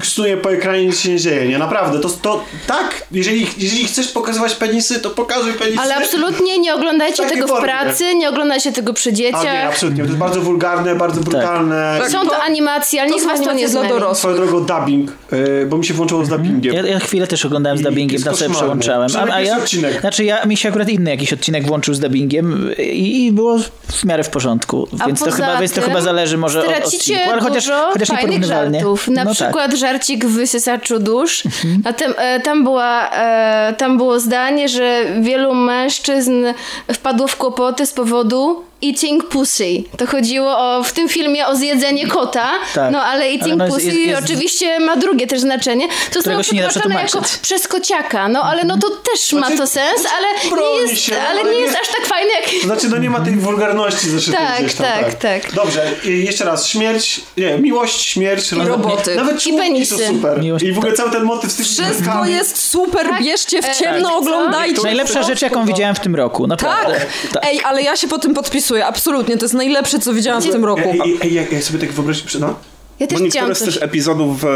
ksuje 0.00 0.36
po 0.36 0.52
ekranie 0.52 0.82
i 0.82 0.86
nic 0.86 1.00
się 1.00 1.08
nie 1.10 1.18
dzieje, 1.18 1.48
nie? 1.48 1.58
Naprawdę, 1.58 1.98
to, 2.00 2.08
to 2.08 2.44
tak, 2.66 3.02
jeżeli, 3.12 3.46
jeżeli 3.58 3.84
chcesz 3.84 4.08
pokazywać 4.08 4.54
penisy, 4.54 5.00
to 5.00 5.10
pokazuj 5.10 5.52
penisy. 5.52 5.80
Ale 5.80 5.96
absolutnie 5.96 6.58
nie 6.58 6.74
oglądajcie 6.74 7.26
tego 7.26 7.46
w 7.46 7.48
formie. 7.50 7.64
pracy, 7.68 8.14
nie 8.14 8.28
oglądajcie 8.28 8.72
tego 8.72 8.92
przy 8.92 9.08
A 9.08 9.12
nie, 9.12 9.16
dzieciach. 9.16 9.66
absolutnie, 9.68 10.02
to 10.02 10.06
jest 10.06 10.18
bardzo 10.18 10.40
wulgarne, 10.40 10.94
bardzo 10.94 11.20
brutalne. 11.20 11.98
Tak. 12.00 12.10
Są 12.10 12.24
to 12.24 12.30
To- 12.30 12.42
animacje, 12.78 13.00
ale 13.00 13.10
to 13.10 13.16
nikt 13.16 13.26
was 13.26 13.40
to 13.40 13.52
nie 13.52 13.68
dla 13.68 13.88
dorosłych. 13.88 14.18
Swoją 14.18 14.36
drogą 14.36 14.64
dubbing, 14.64 15.12
y, 15.32 15.66
bo 15.66 15.78
mi 15.78 15.84
się 15.84 15.94
włączyło 15.94 16.24
z 16.24 16.28
dubbingiem. 16.28 16.74
Ja, 16.74 16.86
ja 16.86 16.98
chwilę 16.98 17.26
też 17.26 17.44
oglądałem 17.44 17.78
z 17.78 17.82
dubbingiem, 17.82 18.22
tam 18.22 18.36
sobie 18.36 18.54
przełączałem. 18.54 19.10
A, 19.16 19.34
a 19.34 19.40
ja, 19.40 19.58
odcinek. 19.58 20.00
znaczy 20.00 20.24
ja, 20.24 20.44
mi 20.44 20.56
się 20.56 20.68
akurat 20.68 20.88
inny 20.88 21.10
jakiś 21.10 21.32
odcinek 21.32 21.66
włączył 21.66 21.94
z 21.94 22.00
dubbingiem 22.00 22.70
i, 22.78 23.26
i 23.26 23.32
było 23.32 23.58
w 23.86 24.04
miarę 24.04 24.24
w 24.24 24.30
porządku. 24.30 24.88
A 25.00 25.06
Więc 25.06 25.20
to, 25.20 25.30
chyba, 25.30 25.60
więc 25.60 25.72
to 25.72 25.80
chyba 25.80 26.00
zależy 26.00 26.38
może 26.38 26.60
od 26.60 26.84
odcinku, 26.84 27.20
ale 27.32 27.42
chociaż, 27.42 27.70
chociaż 27.92 28.10
nieporównywalnie. 28.10 28.78
żartów. 28.78 29.08
Na 29.08 29.24
no 29.24 29.34
tak. 29.34 29.48
przykład 29.48 29.74
żarcik 29.74 30.24
w 30.24 30.32
wysysaczu 30.32 30.98
dusz. 30.98 31.42
A 31.84 31.92
tam, 31.92 32.14
e, 32.16 32.40
tam, 32.40 32.64
była, 32.64 33.10
e, 33.10 33.74
tam 33.78 33.96
było 33.96 34.20
zdanie, 34.20 34.68
że 34.68 35.04
wielu 35.20 35.54
mężczyzn 35.54 36.44
wpadło 36.92 37.26
w 37.26 37.36
kłopoty 37.36 37.86
z 37.86 37.92
powodu 37.92 38.67
eating 38.82 39.24
pussy. 39.28 39.82
To 39.96 40.06
chodziło 40.06 40.58
o, 40.58 40.82
w 40.84 40.92
tym 40.92 41.08
filmie 41.08 41.46
o 41.46 41.56
zjedzenie 41.56 42.06
kota, 42.06 42.50
Tak. 42.74 42.92
no 42.92 43.02
ale 43.02 43.24
eating 43.24 43.42
Ale 43.46 43.56
no 43.56 43.66
pussy 43.74 43.86
jest- 43.86 43.98
jest- 43.98 44.24
oczywiście 44.24 44.80
ma 44.80 44.96
drugie 44.96 45.26
też 45.26 45.40
znaczenie. 45.40 45.88
To 45.88 46.14
zostało 46.14 46.40
przetłumaczone 46.40 46.94
jako 46.94 47.20
przez 47.42 47.68
kociaka, 47.68 48.28
no 48.28 48.42
ale 48.42 48.64
no 48.64 48.78
to 48.78 48.90
też 48.90 49.32
ma 49.32 49.40
Znaczy, 49.40 49.56
to 49.56 49.66
sens, 49.66 50.06
ale 50.16 50.60
nie 50.60 50.80
jest, 50.80 51.02
się, 51.02 51.20
ale 51.20 51.28
ale 51.40 51.44
nie 51.44 51.50
nie- 51.50 51.62
jest 51.62 51.76
aż 51.82 51.88
tak 51.88 52.06
fajne 52.06 52.30
jak... 52.32 52.62
Znaczy, 52.64 52.88
no 52.88 52.98
nie 52.98 53.10
ma 53.10 53.20
tej 53.20 53.36
wulgarności 53.36 54.10
zaszytej 54.10 54.40
Tak, 54.40 54.62
gdzieś 54.64 54.74
tam, 54.74 54.86
tak, 54.86 55.14
tak. 55.14 55.52
Dobrze, 55.52 55.90
i 56.04 56.24
jeszcze 56.24 56.44
raz, 56.44 56.66
śmierć, 56.68 57.20
nie, 57.36 57.58
miłość, 57.58 58.00
śmierć, 58.08 58.52
nawet- 58.52 58.68
roboty. 58.68 59.14
Nawet 59.16 59.46
I 59.46 59.52
penisy. 59.52 60.06
super. 60.06 60.40
Miłość- 60.42 60.64
I 60.64 60.72
w 60.72 60.78
ogóle 60.78 60.92
cały 60.92 61.10
ten 61.10 61.22
motyw 61.24 61.50
z 61.52 61.56
tymi 61.56 61.68
Wszystko 61.68 62.24
jest 62.24 62.70
super, 62.70 63.08
Tak. 63.08 63.22
bierzcie 63.22 63.62
w 63.62 63.64
E, 63.64 63.74
ciemno, 63.74 64.08
tak. 64.08 64.18
oglądajcie. 64.18 64.82
Najlepsza 64.82 65.22
rzecz, 65.22 65.42
jaką 65.42 65.66
widziałem 65.66 65.94
w 65.94 66.00
tym 66.00 66.16
roku, 66.16 66.46
naprawdę. 66.46 66.94
Tak. 66.98 67.06
tak. 67.32 67.44
Ej, 67.46 67.60
ale 67.64 67.82
ja 67.82 67.96
się 67.96 68.08
po 68.08 68.18
tym 68.18 68.34
podpisuję, 68.34 68.67
absolutnie. 68.76 69.36
To 69.38 69.44
jest 69.44 69.54
najlepsze, 69.54 69.98
co 69.98 70.14
widziałam 70.14 70.42
w 70.42 70.50
tym 70.50 70.64
roku. 70.64 70.82
Ej, 71.04 71.16
ej, 71.22 71.34
jak 71.34 71.64
sobie 71.64 71.78
tak 71.78 71.92
wyobrazić, 71.92 72.38
no? 72.38 72.54
Ja 73.00 73.06
też 73.06 73.18
Bo 73.18 73.24
niektóre 73.24 73.54
z 73.54 73.58
coś... 73.58 73.74
tych 73.74 73.82
epizodów 73.82 74.44
e, 74.44 74.48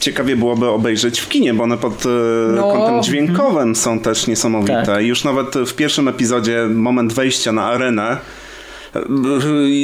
ciekawie 0.00 0.36
byłoby 0.36 0.68
obejrzeć 0.68 1.20
w 1.20 1.28
kinie, 1.28 1.54
bo 1.54 1.64
one 1.64 1.78
pod 1.78 2.06
e, 2.06 2.08
No. 2.56 2.72
kątem 2.72 3.02
dźwiękowym 3.02 3.76
są 3.76 4.00
też 4.00 4.26
niesamowite. 4.26 4.82
Tak. 4.86 5.02
Już 5.04 5.24
nawet 5.24 5.54
w 5.54 5.74
pierwszym 5.74 6.08
epizodzie, 6.08 6.66
moment 6.74 7.12
wejścia 7.12 7.52
na 7.52 7.64
arenę, 7.64 8.16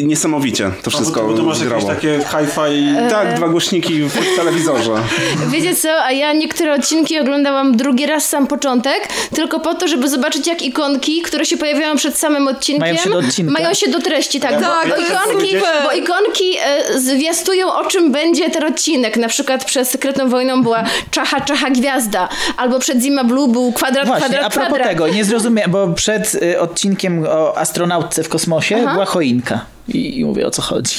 niesamowicie 0.02 0.70
to 0.82 0.90
wszystko 0.90 1.22
No, 1.22 1.28
bo, 1.28 1.34
to 1.36 1.42
masz 1.42 1.64
grało. 1.64 1.88
jakieś 1.88 1.94
takie 1.96 2.18
hi-fi... 2.18 3.10
Tak, 3.10 3.34
dwa 3.36 3.48
głośniki 3.48 4.02
w 4.02 4.36
telewizorze. 4.36 4.90
Wiecie 5.52 5.74
co, 5.76 6.02
a 6.02 6.12
ja 6.12 6.32
niektóre 6.32 6.74
odcinki 6.74 7.18
oglądałam 7.18 7.76
drugi 7.76 8.06
raz 8.06 8.28
sam 8.28 8.46
początek, 8.46 9.08
tylko 9.34 9.60
po 9.60 9.74
to, 9.74 9.88
żeby 9.88 10.08
zobaczyć 10.08 10.46
jak 10.46 10.62
ikonki, 10.62 11.22
które 11.22 11.46
się 11.46 11.56
pojawiają 11.56 11.96
przed 11.96 12.18
samym 12.18 12.48
odcinkiem, 12.48 12.80
Mają 12.80 12.96
się 12.96 13.10
do 13.10 13.18
odcinka. 13.18 13.52
mają 13.52 13.74
się 13.74 13.90
do 13.90 14.00
treści, 14.00 14.40
tak. 14.40 14.60
Tak, 14.60 14.88
bo, 14.88 14.94
ikonki, 14.96 15.56
bo 15.84 15.92
ikonki 15.92 16.56
e, 16.64 17.00
zwiastują 17.00 17.72
o 17.72 17.84
czym 17.84 18.12
będzie 18.12 18.50
ten 18.50 18.64
odcinek. 18.64 19.16
Na 19.16 19.28
przykład 19.28 19.64
przed 19.64 19.88
Sekretną 19.88 20.28
Wojną 20.28 20.62
była 20.62 20.84
czacha, 21.10 21.40
czacha, 21.40 21.70
gwiazda, 21.70 22.28
albo 22.56 22.78
przed 22.78 23.00
Zima 23.02 23.24
Blue 23.24 23.48
był 23.48 23.72
kwadrat, 23.72 24.06
Właśnie, 24.06 24.24
kwadrat, 24.28 24.46
a 24.46 24.50
propos 24.50 24.68
kwadrat. 24.68 24.88
tego, 24.88 25.08
nie 25.08 25.24
zrozumiałem, 25.24 25.70
bo 25.70 25.88
przed 25.88 26.34
y, 26.34 26.60
odcinkiem 26.60 27.26
o 27.28 27.58
astronautce 27.58 28.22
w 28.22 28.28
kosmosie 28.28 28.84
choinka. 29.06 29.60
I, 29.88 30.18
I 30.20 30.24
mówię 30.24 30.46
o 30.46 30.50
co 30.50 30.62
chodzi. 30.62 30.96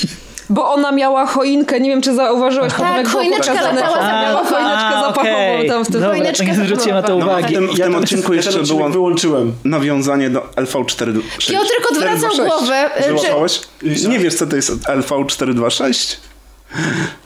Bo 0.49 0.73
ona 0.73 0.91
miała 0.91 1.25
choinkę, 1.25 1.79
nie 1.79 1.89
wiem 1.89 2.01
czy 2.01 2.15
zauważyłeś, 2.15 2.73
to 2.73 2.79
Tak, 2.79 3.07
choineczka 3.07 3.53
latała 3.53 3.97
za 4.01 4.21
Miała 4.21 4.41
mną. 4.41 4.49
choineczkę 4.49 4.85
A, 4.87 5.01
zapachową 5.01 5.29
okej. 5.53 5.69
tam 5.69 5.83
w 5.85 5.87
tym. 5.87 5.93
Dobra, 6.01 6.09
Choineczka 6.09 6.43
nie 6.45 6.55
zwróciłem 6.55 6.95
na 6.95 7.01
to 7.01 7.07
zapachowała. 7.07 7.37
uwagi. 7.39 7.53
W 7.53 7.57
tym, 7.57 7.67
w 7.75 7.77
Ja 7.77 7.85
tym 7.85 7.95
odcinku 7.95 8.33
jeszcze 8.33 8.51
ten 8.51 8.61
odcinek 8.61 8.77
było 8.79 8.89
wyłączyłem. 8.89 9.53
nawiązanie 9.63 10.29
do 10.29 10.39
LV426. 10.39 11.51
Piotrek 11.51 11.91
odwracał 11.91 12.29
426. 12.29 12.35
głowę, 12.49 12.95
e, 12.95 13.95
czy-? 13.95 14.09
Nie 14.09 14.19
wiesz 14.19 14.35
co 14.35 14.47
to 14.47 14.55
jest 14.55 14.71
LV426? 14.71 16.15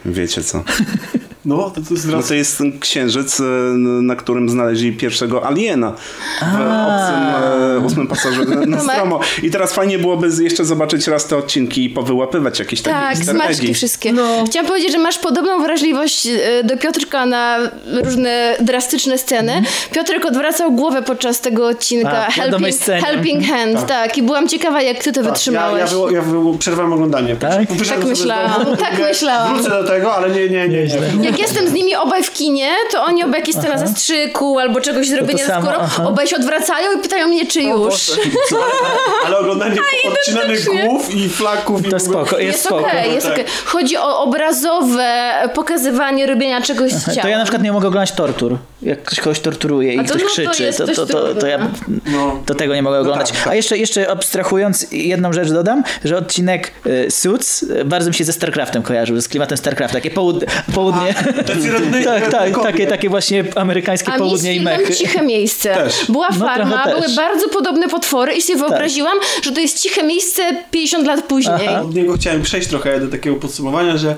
Wiecie 0.05 0.43
co. 0.43 0.63
No, 1.47 1.69
to, 1.69 1.81
to 1.81 1.93
jest 1.93 2.07
No 2.07 2.23
to 2.23 2.33
jest 2.33 2.57
ten 2.57 2.79
księżyc, 2.79 3.39
e, 3.39 3.43
na 4.01 4.15
którym 4.15 4.49
znaleźli 4.49 4.93
pierwszego 4.93 5.47
aliena 5.47 5.91
w 6.41 6.43
obcym 6.43 7.43
e, 7.77 7.79
ósmym 7.85 8.07
pasażerze 8.07 8.55
Nostromo. 8.67 9.19
I 9.43 9.51
teraz 9.51 9.73
fajnie 9.73 9.99
byłoby 9.99 10.29
jeszcze 10.43 10.65
zobaczyć 10.65 11.07
raz 11.07 11.27
te 11.27 11.37
odcinki 11.37 11.83
i 11.85 11.89
powyłapywać 11.89 12.59
jakieś 12.59 12.81
takie 12.81 12.95
Tak, 12.95 13.17
smaczki 13.17 13.73
wszystkie. 13.73 14.13
Chciałam 14.47 14.67
powiedzieć, 14.67 14.91
że 14.91 14.97
masz 14.97 15.17
podobną 15.17 15.63
wrażliwość 15.63 16.27
e, 16.27 16.63
do 16.63 16.77
Piotrka 16.77 17.25
na 17.25 17.57
różne 18.03 18.55
drastyczne 18.59 19.17
sceny. 19.17 19.61
Piotrek 19.91 20.25
odwracał 20.25 20.71
głowę 20.71 21.01
podczas 21.01 21.41
tego 21.41 21.67
odcinka 21.67 22.27
A, 22.27 22.31
Helping, 22.31 22.75
helping 23.05 23.45
Hand, 23.45 23.85
tak. 23.87 24.17
I 24.17 24.23
byłam 24.23 24.47
ciekawa, 24.47 24.81
jak 24.81 25.03
ty 25.03 25.11
to 25.11 25.19
Ja, 25.19 25.25
ja, 25.25 25.31
wytrzymałeś. 25.33 25.91
wyło- 25.91 26.11
ja 26.11 26.21
wyło- 26.21 26.57
przerwałem 26.57 26.93
oglądanie. 26.93 27.35
Tak? 27.35 27.67
Tak 27.89 28.05
myślałam, 28.05 28.65
tak 28.85 28.99
myślałam. 28.99 29.53
Wrócę 29.53 29.69
do 29.69 29.83
tego, 29.83 30.15
ale 30.15 30.29
nie, 30.29 30.49
nie, 30.49 30.67
nie. 30.67 30.87
nie. 31.19 31.36
Jak 31.37 31.47
jestem 31.47 31.67
z 31.69 31.73
nimi 31.73 31.95
obaj 31.95 32.23
w 32.23 32.31
kinie, 32.33 32.71
to 32.91 33.03
oni 33.03 33.23
obaj 33.23 33.39
jakieś 33.39 33.55
scena 33.55 33.77
zastrzyku 33.77 34.59
albo 34.59 34.81
czegoś 34.81 35.07
zrobienia 35.09 35.45
skoro, 35.45 35.77
aha. 35.81 36.03
obaj 36.07 36.27
się 36.27 36.35
odwracają 36.35 36.91
i 36.99 37.01
pytają 37.01 37.27
mnie, 37.27 37.45
czy 37.45 37.61
już. 37.61 38.11
Ale 39.25 39.37
oglądanie 39.39 39.75
odcinanych 40.19 40.65
głów 40.65 41.15
i 41.15 41.29
flaków 41.29 41.85
i 41.85 41.89
To 41.89 41.99
spoko, 41.99 42.37
jest 42.39 42.41
Jest 42.41 42.65
spoko. 42.65 42.85
okej, 42.85 43.13
jest 43.13 43.25
tak. 43.27 43.33
okej. 43.33 43.45
Chodzi 43.65 43.97
o 43.97 44.19
obrazowe 44.23 45.33
pokazywanie 45.53 46.25
robienia 46.25 46.61
czegoś 46.61 46.91
z 46.91 47.05
ciała. 47.05 47.21
To 47.21 47.27
ja 47.27 47.37
na 47.37 47.43
przykład 47.43 47.63
nie 47.63 47.71
mogę 47.71 47.87
oglądać 47.87 48.11
tortur. 48.11 48.57
jak 48.81 49.03
ktoś 49.03 49.19
kogoś 49.19 49.39
torturuje 49.39 49.93
i 49.93 50.05
ktoś 50.05 50.21
no, 50.21 50.27
krzyczy, 50.27 50.63
jest 50.63 50.77
to, 50.77 50.85
coś 50.87 50.95
to, 50.95 51.05
to, 51.05 51.35
to 51.35 51.47
ja 51.47 51.57
No. 52.05 52.39
to 52.45 52.55
tego 52.55 52.75
nie 52.75 52.81
mogę 52.81 52.99
oglądać. 52.99 53.31
tak, 53.31 53.39
tak. 53.39 53.47
A 53.47 53.55
jeszcze, 53.55 53.77
jeszcze 53.77 54.11
abstrahując, 54.11 54.87
jedną 54.91 55.33
rzecz 55.33 55.49
dodam, 55.51 55.83
że 56.05 56.17
odcinek 56.17 56.71
y, 56.85 57.11
Suits 57.11 57.63
y, 57.63 57.85
bardzo 57.85 58.09
mi 58.09 58.13
się 58.15 58.23
ze 58.23 58.33
StarCraftem 58.33 58.83
kojarzył, 58.83 59.21
z 59.21 59.27
klimatem 59.27 59.57
StarCraft, 59.57 59.93
takie 59.93 60.11
południe. 60.11 61.13
Tacy 61.33 61.71
tak, 62.03 62.31
tak, 62.31 62.63
takie, 62.63 62.87
takie 62.87 63.09
właśnie 63.09 63.43
amerykańskie 63.55 64.11
A 64.13 64.17
południe 64.17 64.55
i 64.55 64.61
mechy. 64.61 64.95
ciche 64.95 65.21
miejsce. 65.21 65.75
Też. 65.75 65.93
Była 66.09 66.27
No, 66.29 66.35
farma, 66.45 66.83
też. 66.83 66.93
były 66.93 67.15
bardzo 67.15 67.49
podobne 67.49 67.89
potwory 67.89 68.33
i 68.33 68.41
sobie 68.41 68.59
wyobraziłam, 68.59 69.17
że 69.41 69.51
to 69.51 69.59
jest 69.59 69.81
ciche 69.83 70.03
miejsce 70.03 70.41
50 70.71 71.07
lat 71.07 71.23
później. 71.23 71.67
Aha. 71.67 71.81
Od 71.81 71.95
niego 71.95 72.13
chciałem 72.13 72.41
przejść 72.41 72.67
trochę 72.67 72.99
do 72.99 73.07
takiego 73.07 73.35
podsumowania, 73.35 73.97
że 73.97 74.15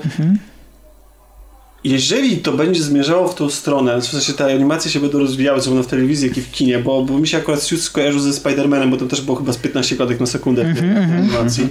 jeżeli 1.84 2.36
to 2.38 2.52
będzie 2.52 2.82
zmierzało 2.82 3.28
w 3.28 3.34
tą 3.34 3.50
stronę, 3.50 4.00
w 4.00 4.06
sensie 4.06 4.32
te 4.32 4.44
animacje 4.44 4.90
się 4.90 5.00
będą 5.00 5.18
rozwijały 5.18 5.60
zarówno 5.60 5.82
w 5.82 5.86
telewizji, 5.86 6.28
jak 6.28 6.38
i 6.38 6.40
w 6.42 6.50
kinie, 6.50 6.78
bo, 6.78 7.02
bo 7.02 7.18
mi 7.18 7.28
się 7.28 7.38
akurat 7.38 7.62
Suits 7.62 7.84
skojarzył 7.84 8.20
ze 8.20 8.30
Spider-Manem, 8.30 8.90
bo 8.90 8.96
tam 8.96 9.08
też 9.08 9.20
było 9.20 9.36
chyba 9.36 9.52
z 9.52 9.56
15 9.56 9.96
klatek 9.96 10.20
na 10.20 10.26
sekundę 10.26 10.64
w 10.64 10.78
tej 10.80 10.88
animacji. 10.96 11.68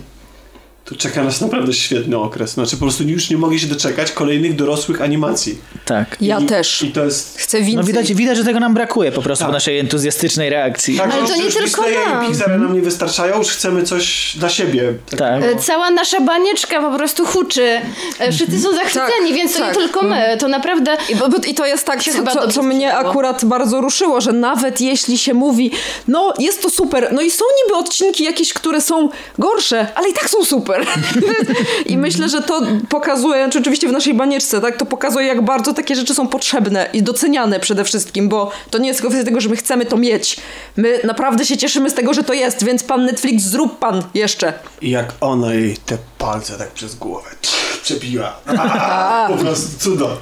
To 0.85 0.95
czeka 0.95 1.23
nas 1.23 1.41
naprawdę 1.41 1.73
świetny 1.73 2.17
okres. 2.17 2.51
Znaczy 2.51 2.75
po 2.77 2.81
prostu 2.85 3.03
już 3.03 3.29
nie 3.29 3.37
mogę 3.37 3.59
się 3.59 3.67
doczekać 3.67 4.11
kolejnych 4.11 4.55
dorosłych 4.55 5.01
animacji. 5.01 5.57
Tak. 5.85 6.17
Ja 6.21 6.39
I, 6.39 6.45
też. 6.45 6.81
I 6.81 6.91
to 6.91 7.05
jest... 7.05 7.37
Chcę 7.37 7.59
No 7.59 7.65
więcej. 7.65 7.85
widać, 7.85 8.13
widać, 8.13 8.37
że 8.37 8.43
tego 8.43 8.59
nam 8.59 8.73
brakuje 8.73 9.11
po 9.11 9.21
prostu 9.21 9.41
Tak. 9.43 9.49
po 9.49 9.53
naszej 9.53 9.79
entuzjastycznej 9.79 10.49
reakcji. 10.49 10.97
Tak, 10.97 11.11
Ale 11.13 11.27
to 11.27 11.35
nie 11.35 11.51
tylko 11.51 11.81
nam. 11.81 12.23
i 12.25 12.27
Pixara 12.27 12.57
nam 12.57 12.73
nie 12.73 12.81
wystarczają, 12.81 13.37
już 13.37 13.47
chcemy 13.47 13.83
coś 13.83 14.35
dla 14.37 14.49
siebie. 14.49 14.93
Tak. 15.17 15.43
E, 15.43 15.55
Cała 15.55 15.89
nasza 15.91 16.21
banieczka 16.21 16.81
po 16.81 16.97
prostu 16.97 17.25
huczy. 17.25 17.81
E, 18.19 18.31
Wszyscy 18.31 18.59
są 18.61 18.75
zachwyceni, 18.75 19.27
Tak, 19.29 19.33
więc 19.33 19.53
to 19.53 19.59
tak. 19.59 19.67
nie 19.75 19.81
tylko 19.81 20.01
my. 20.01 20.37
To 20.39 20.47
naprawdę... 20.47 20.97
I, 21.09 21.15
bo, 21.15 21.29
bo, 21.29 21.37
I 21.47 21.53
to 21.53 21.65
jest 21.65 21.85
tak, 21.85 22.03
co, 22.03 22.11
chyba 22.11 22.31
co, 22.31 22.47
co 22.47 22.63
mnie 22.63 22.95
akurat 22.97 23.45
bardzo 23.45 23.81
ruszyło, 23.81 24.21
że 24.21 24.31
nawet 24.31 24.81
jeśli 24.81 25.17
się 25.17 25.33
mówi, 25.33 25.71
no 26.07 26.33
jest 26.39 26.61
to 26.61 26.69
super, 26.69 27.09
no 27.11 27.21
i 27.21 27.31
są 27.31 27.45
niby 27.63 27.75
odcinki 27.79 28.23
jakieś, 28.23 28.53
które 28.53 28.81
są 28.81 29.09
gorsze, 29.39 29.87
ale 29.95 30.09
i 30.09 30.13
tak 30.13 30.29
są 30.29 30.45
super. 30.45 30.78
I 31.85 31.97
myślę, 31.97 32.29
że 32.29 32.41
to 32.41 32.61
pokazuje, 32.89 33.43
znaczy 33.43 33.59
oczywiście 33.59 33.87
w 33.87 33.91
naszej 33.91 34.13
banieczce, 34.13 34.61
tak, 34.61 34.77
to 34.77 34.85
pokazuje 34.85 35.27
jak 35.27 35.41
bardzo 35.41 35.73
takie 35.73 35.95
rzeczy 35.95 36.13
są 36.15 36.27
potrzebne 36.27 36.89
i 36.93 37.03
doceniane 37.03 37.59
przede 37.59 37.83
wszystkim, 37.83 38.29
bo 38.29 38.51
to 38.69 38.77
nie 38.77 38.87
jest 38.87 38.99
tylko 38.99 39.09
kwestia 39.09 39.25
tego, 39.25 39.41
że 39.41 39.49
my 39.49 39.55
chcemy 39.55 39.85
to 39.85 39.97
mieć. 39.97 40.37
My 40.77 40.99
naprawdę 41.03 41.45
się 41.45 41.57
cieszymy 41.57 41.89
z 41.89 41.93
tego, 41.93 42.13
że 42.13 42.23
to 42.23 42.33
jest, 42.33 42.63
więc 42.63 42.83
pan 42.83 43.05
Netflix, 43.05 43.43
zrób 43.43 43.79
pan 43.79 44.03
jeszcze. 44.13 44.53
I 44.81 44.89
jak 44.89 45.13
ona 45.21 45.53
jej 45.53 45.77
te 45.77 45.97
palce 46.17 46.57
tak 46.57 46.71
przez 46.71 46.95
głowę 46.95 47.29
przebiła. 47.89 48.35
A, 48.57 49.27
po 49.31 49.37
prostu 49.37 49.79
cudo. 49.79 50.17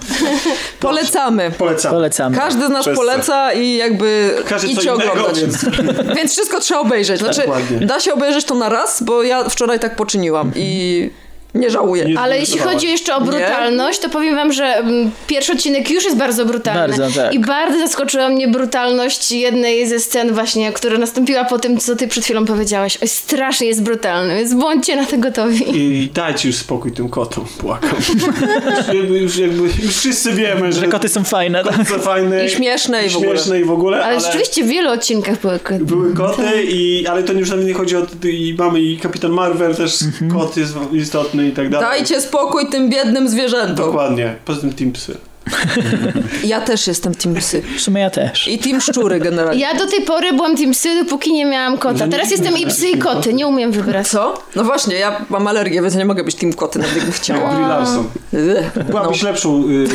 Polecamy. 0.80 1.52
Polecam. 1.58 1.92
Polecamy. 1.92 2.38
Każdy 2.38 2.68
z 2.68 2.70
nas 2.70 2.82
Wszyscy. 2.82 2.98
poleca 2.98 3.54
i 3.54 3.76
jakby 3.76 4.36
Każdy 4.50 4.68
idźcie 4.68 4.94
innego, 4.94 5.12
oglądać. 5.12 5.40
więc... 5.40 5.66
Więc 6.18 6.32
wszystko 6.32 6.60
trzeba 6.60 6.80
obejrzeć. 6.80 7.20
Znaczy, 7.20 7.42
Dokładnie. 7.42 7.80
da 7.80 8.00
się 8.00 8.14
obejrzeć 8.14 8.46
to 8.46 8.56
na 8.56 8.70
raz, 8.70 9.04
bo 9.04 9.24
ja 9.24 9.50
wczoraj 9.50 9.80
tak 9.80 9.96
poczyniłam 9.96 10.37
i 10.56 11.12
nie 11.56 11.70
żałuję. 11.70 12.06
Nie- 12.06 12.20
Ale 12.20 12.40
jeśli 12.40 12.60
chodzi 12.60 12.88
jeszcze 12.88 13.16
o 13.16 13.22
brutalność, 13.22 14.00
to 14.00 14.10
powiem 14.10 14.36
wam, 14.36 14.54
że 14.54 14.66
mm, 14.66 15.12
pierwszy 15.28 15.52
odcinek 15.54 15.90
już 15.90 16.04
jest 16.06 16.18
bardzo 16.18 16.46
brutalny. 16.46 16.98
Bardzo, 16.98 17.22
tak. 17.22 17.34
I 17.34 17.40
bardzo 17.40 17.80
zaskoczyła 17.80 18.30
mnie 18.30 18.48
brutalność 18.48 19.32
jednej 19.32 19.88
ze 19.88 20.00
scen 20.00 20.34
właśnie, 20.34 20.72
która 20.72 20.98
nastąpiła 20.98 21.46
po 21.46 21.60
tym, 21.60 21.78
co 21.78 21.96
ty 21.96 22.08
przed 22.08 22.24
chwilą 22.24 22.46
powiedziałeś. 22.46 22.98
Oj, 23.02 23.08
strasznie 23.08 23.68
jest 23.68 23.84
brutalny, 23.84 24.36
więc 24.36 24.54
bądźcie 24.54 24.96
na 24.96 25.06
to 25.06 25.18
gotowi. 25.18 25.64
I 25.78 26.10
dajcie 26.14 26.48
już 26.50 26.58
spokój 26.58 26.92
tym 26.92 27.10
kotom, 27.10 27.46
błagam. 27.62 27.92
już, 27.96 28.88
jakby, 29.00 29.18
już, 29.20 29.38
jakby, 29.38 29.64
już 29.64 29.96
wszyscy 29.98 30.34
wiemy, 30.34 30.74
że, 30.74 30.80
Że 30.82 30.88
koty 30.88 31.10
są 31.10 31.24
fajne. 31.24 31.64
tak? 31.64 31.78
koty 31.78 31.86
są 31.86 32.00
fajne. 32.00 32.46
I 32.46 32.50
śmieszne 32.50 33.06
i 33.06 33.10
w 33.10 33.18
ogóle. 33.18 33.32
śmieszne 33.32 33.60
i 33.60 33.64
w 33.66 33.72
ogóle, 33.72 33.98
Ale, 33.98 34.06
ale, 34.06 34.20
rzeczywiście 34.20 34.64
w 34.64 34.68
wielu 34.68 34.90
odcinkach 34.92 35.42
były 35.42 35.60
koty. 35.60 35.86
były 35.86 36.14
koty, 36.14 36.64
i, 36.64 37.08
ale 37.08 37.24
to 37.24 37.34
już 37.34 37.50
nawet 37.50 37.66
nie 37.66 37.74
chodzi 37.74 37.96
o... 37.96 38.02
I 38.30 38.56
mamy 38.58 38.82
i 38.82 38.98
Kapitan 38.98 39.32
Marvel 39.32 39.76
też, 39.76 40.00
kot 40.34 40.58
jest 40.58 40.74
istotny 40.94 41.37
i 41.44 41.52
tak 41.52 41.70
dalej. 41.70 41.90
Dajcie 41.90 42.22
spokój 42.22 42.70
tym 42.70 42.90
biednym 42.90 43.30
zwierzętom. 43.30 43.86
Dokładnie. 43.86 44.36
Poza 44.46 44.62
tym 44.62 44.74
team 44.74 44.92
psy. 44.92 45.18
Ja 46.44 46.62
też 46.62 46.88
jestem 46.88 47.16
team 47.16 47.36
psy. 47.36 47.62
W 47.78 47.82
sumie 47.82 48.02
ja 48.02 48.10
też. 48.10 48.48
I 48.48 48.58
team 48.58 48.82
szczury 48.82 49.20
generalnie. 49.20 49.62
Ja 49.62 49.76
do 49.76 49.88
tej 49.88 50.02
pory 50.02 50.34
byłam 50.34 50.58
tym 50.58 50.72
psy, 50.72 51.04
dopóki 51.04 51.34
nie 51.34 51.46
miałam 51.46 51.78
kota. 51.78 52.08
Teraz 52.08 52.32
jestem 52.32 52.58
i 52.58 52.66
psy 52.68 52.90
i 52.90 52.98
koty, 52.98 53.34
nie 53.34 53.48
umiem 53.48 53.72
wybrać. 53.72 54.08
Co? 54.08 54.34
No 54.56 54.64
właśnie, 54.64 54.96
ja 54.96 55.26
mam 55.30 55.48
alergię, 55.48 55.82
więc 55.82 55.96
nie 55.96 56.06
mogę 56.06 56.24
być 56.24 56.36
team 56.36 56.54
koty, 56.54 56.80
nawet 56.80 56.96
jakbym 56.96 57.14
chciała. 57.14 57.54
Brie 57.54 57.68
Larson. 57.68 58.08
Ugh. 58.34 58.86
Byłabyś 58.86 59.22
lepszą 59.22 59.64
y, 59.64 59.72
y, 59.72 59.88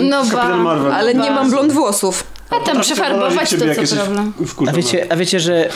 No 0.00 0.24
ba. 0.24 0.56
Marvel. 0.56 0.92
Ale 0.92 1.14
nie 1.14 1.30
mam 1.30 1.50
blond 1.50 1.72
włosów. 1.72 2.24
A 2.50 2.60
tam 2.60 2.80
przefarbować 2.80 3.50
to 3.50 3.56
co 3.86 3.96
problem. 3.96 4.32
A 4.68 4.72
wiecie, 4.72 5.06
a 5.10 5.16
wiecie, 5.16 5.40
że 5.40 5.68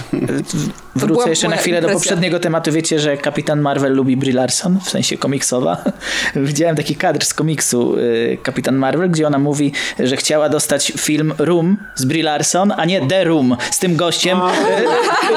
wrócę 0.97 1.31
jeszcze 1.31 1.49
na 1.49 1.57
chwilę 1.57 1.81
do 1.81 1.89
impresja. 1.89 2.10
poprzedniego 2.10 2.41
tematu. 2.41 2.73
Wiecie, 2.73 3.00
że 3.00 3.16
Kapitan 3.16 3.60
Marvel 3.60 3.92
lubi 3.92 4.16
Brie 4.16 4.33
Larson, 4.34 4.78
w 4.84 4.91
sensie 4.91 5.18
komiksowa. 5.18 5.84
Widziałem 6.36 6.76
taki 6.76 6.97
kadr 6.97 7.25
z 7.25 7.34
komiksu 7.34 7.97
y, 7.99 8.39
Kapitan 8.42 8.76
Marvel, 8.76 9.10
gdzie 9.10 9.26
ona 9.26 9.39
mówi, 9.39 9.73
że 9.99 10.16
chciała 10.16 10.49
dostać 10.49 10.92
film 10.97 11.34
Room 11.39 11.76
z 11.94 12.05
Brie 12.05 12.23
Larson, 12.23 12.73
a 12.76 12.84
nie 12.84 13.07
The 13.07 13.25
Room 13.25 13.57
z 13.70 13.78
tym 13.78 13.97
gościem. 13.97 14.39
Y, 14.39 14.42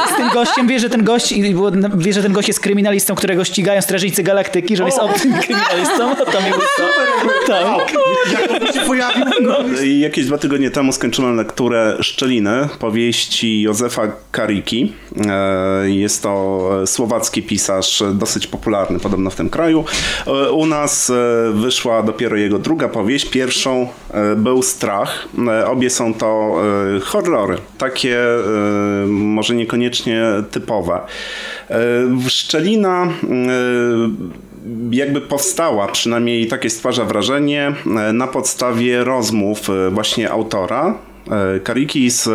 z 0.13 0.17
tym 0.17 0.29
gościem 0.33 0.67
wie, 0.67 0.79
że 0.79 0.89
ten 0.89 1.03
gość 1.03 1.31
i 1.31 1.53
było, 1.53 1.71
wie, 1.97 2.13
że 2.13 2.23
ten 2.23 2.33
gość 2.33 2.47
jest 2.47 2.59
kryminalistą, 2.59 3.15
którego 3.15 3.43
ścigają 3.45 3.81
strażnicy 3.81 4.23
galaktyki, 4.23 4.77
że 4.77 4.83
on 4.83 4.87
jest 4.89 4.99
obcym 4.99 5.33
kryminalistą. 5.33 6.15
To 6.29 6.41
mi 6.41 6.49
było 6.49 6.63
tak. 7.47 7.93
Jak 8.51 8.61
on 8.61 8.73
się 8.73 8.81
pojawił? 8.81 9.25
No. 9.41 9.57
I 9.83 9.99
Jakieś 9.99 10.25
dwa 10.25 10.37
tygodnie 10.37 10.71
temu 10.71 10.91
skończyłem 10.91 11.35
lekturę 11.35 11.97
Szczeliny, 12.01 12.67
powieści 12.79 13.61
Józefa 13.61 14.01
Kariki. 14.31 14.93
E, 15.27 15.48
Jest 15.83 16.23
to 16.23 16.69
słowacki 16.85 17.43
pisarz, 17.43 18.03
dosyć 18.13 18.47
popularny 18.47 18.99
podobno 18.99 19.29
w 19.29 19.35
tym 19.35 19.49
kraju. 19.49 19.85
U 20.51 20.65
nas 20.65 21.09
e, 21.09 21.13
wyszła 21.53 22.03
dopiero 22.03 22.35
jego 22.37 22.59
druga 22.59 22.89
powieść. 22.89 23.29
Pierwszą 23.29 23.87
e, 24.13 24.35
był 24.35 24.63
Strach. 24.63 25.27
E, 25.47 25.67
Obie 25.67 25.89
są 25.89 26.13
to 26.13 26.55
horrory. 27.03 27.57
Takie 27.77 28.17
może 29.07 29.55
niekoniecznie 29.55 30.23
typowe. 30.51 30.99
Szczelina 32.27 33.07
jakby 34.91 35.21
powstała, 35.21 35.87
przynajmniej 35.87 36.47
takie 36.47 36.69
stwarza 36.69 37.05
wrażenie, 37.05 37.73
na 38.13 38.27
podstawie 38.27 39.03
rozmów 39.03 39.67
właśnie 39.91 40.31
autora. 40.31 40.95
E, 41.29 41.59
Kariki 41.59 42.11
z 42.11 42.27
e, 42.27 42.31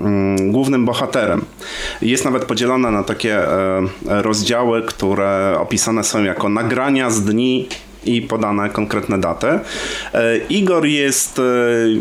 mm, 0.00 0.52
głównym 0.52 0.84
bohaterem. 0.84 1.44
Jest 2.02 2.24
nawet 2.24 2.44
podzielona 2.44 2.90
na 2.90 3.02
takie 3.02 3.48
e, 3.48 3.82
rozdziały, 4.06 4.82
które 4.82 5.56
opisane 5.58 6.04
są 6.04 6.24
jako 6.24 6.48
nagrania 6.48 7.10
z 7.10 7.24
dni 7.24 7.68
i 8.04 8.22
podane 8.22 8.70
konkretne 8.70 9.20
daty. 9.20 9.46
E, 9.46 9.60
Igor 10.48 10.86
jest 10.86 11.38
e, 11.38 11.42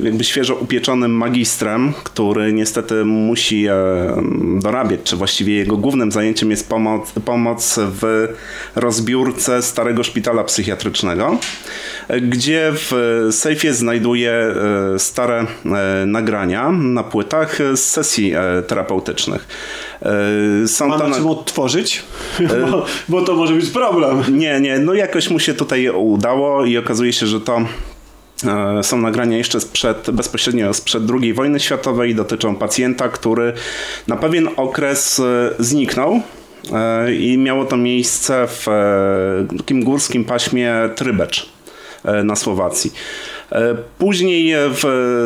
jakby 0.04 0.24
świeżo 0.24 0.56
upieczonym 0.56 1.12
magistrem, 1.12 1.94
który 2.04 2.54
niestety 2.54 3.06
musi 3.06 3.68
e, 3.68 3.74
dorabiać, 4.62 5.00
czy 5.04 5.16
właściwie 5.16 5.56
jego 5.56 5.78
głównym 5.78 6.12
zajęciem 6.12 6.52
jest 6.52 6.70
pomoc, 6.70 7.12
pomoc 7.26 7.80
w 7.80 8.28
rozbiórce 8.76 9.62
starego 9.62 10.04
szpitala 10.04 10.44
psychiatrycznego, 10.44 11.38
gdzie 12.22 12.72
w 12.74 13.28
sejfie 13.32 13.74
znajduje 13.74 14.56
stare 14.98 15.46
nagrania 16.06 16.72
na 16.72 17.04
płytach 17.04 17.58
z 17.76 17.80
sesji 17.80 18.34
terapeutycznych. 18.68 19.48
E, 20.64 20.68
Są 20.68 20.88
Ma 20.88 20.98
to 20.98 21.04
na 21.04 21.10
na- 21.10 21.16
czym 21.16 21.28
odtworzyć? 21.28 22.04
Bo, 22.72 22.86
bo 23.10 23.22
to 23.22 23.36
może 23.36 23.54
być 23.54 23.70
problem. 23.70 24.24
nie, 24.40 24.60
nie, 24.60 24.80
no 24.80 24.94
jakoś 24.94 25.30
mu 25.30 25.40
się 25.40 25.54
tutaj 25.54 25.90
udało 25.90 26.66
i 26.66 26.78
okazuje 26.78 27.14
się, 27.14 27.28
że 27.28 27.42
to 27.42 27.62
e, 28.78 28.84
są 28.84 28.98
nagrania 28.98 29.38
jeszcze 29.38 29.62
sprzed, 29.62 30.12
bezpośrednio 30.12 30.74
sprzed 30.74 31.04
II 31.22 31.34
wojny 31.34 31.60
światowej 31.60 32.12
i 32.12 32.16
dotyczą 32.16 32.56
pacjenta, 32.56 33.10
który 33.10 33.54
na 34.08 34.16
pewien 34.18 34.50
okres 34.58 35.20
e, 35.20 35.24
zniknął. 35.60 36.22
e, 36.74 37.14
I 37.14 37.38
miało 37.38 37.66
to 37.66 37.78
miejsce 37.78 38.48
w 38.48 38.68
e, 38.68 39.58
takim 39.58 39.84
górskim 39.84 40.26
paśmie 40.26 40.74
Trybecz 40.96 41.50
e, 42.06 42.24
na 42.24 42.36
Słowacji. 42.36 42.94
E, 43.52 43.76
Później 43.98 44.54
w 44.56 44.84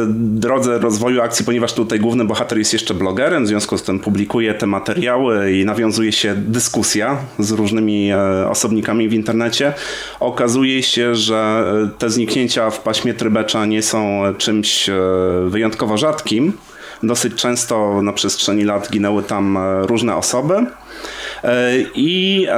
drodze 0.09 0.79
rozwoju 0.79 1.21
akcji, 1.21 1.45
ponieważ 1.45 1.73
tutaj 1.73 1.99
główny 1.99 2.25
bohater 2.25 2.57
jest 2.57 2.73
jeszcze 2.73 2.93
blogerem, 2.93 3.45
w 3.45 3.47
związku 3.47 3.77
z 3.77 3.83
tym 3.83 3.99
publikuje 3.99 4.53
te 4.53 4.67
materiały 4.67 5.51
i 5.51 5.65
nawiązuje 5.65 6.11
się 6.11 6.35
dyskusja 6.35 7.17
z 7.39 7.51
różnymi 7.51 8.11
e, 8.11 8.49
osobnikami 8.49 9.09
w 9.09 9.13
internecie, 9.13 9.73
okazuje 10.19 10.83
się, 10.83 11.15
że 11.15 11.65
e, 11.85 11.99
te 11.99 12.09
zniknięcia 12.09 12.69
w 12.69 12.79
paśmie 12.79 13.13
Trybecza 13.13 13.65
nie 13.65 13.81
są 13.81 14.21
czymś 14.37 14.89
wyjątkowo 15.47 15.97
rzadkim. 15.97 16.53
Dosyć 17.03 17.35
często 17.35 18.01
na 18.01 18.13
przestrzeni 18.13 18.63
lat 18.63 18.91
ginęły 18.91 19.23
tam 19.23 19.57
różne 19.81 20.15
osoby. 20.15 20.65
E, 21.45 21.73
I 21.95 22.45
e, 22.49 22.55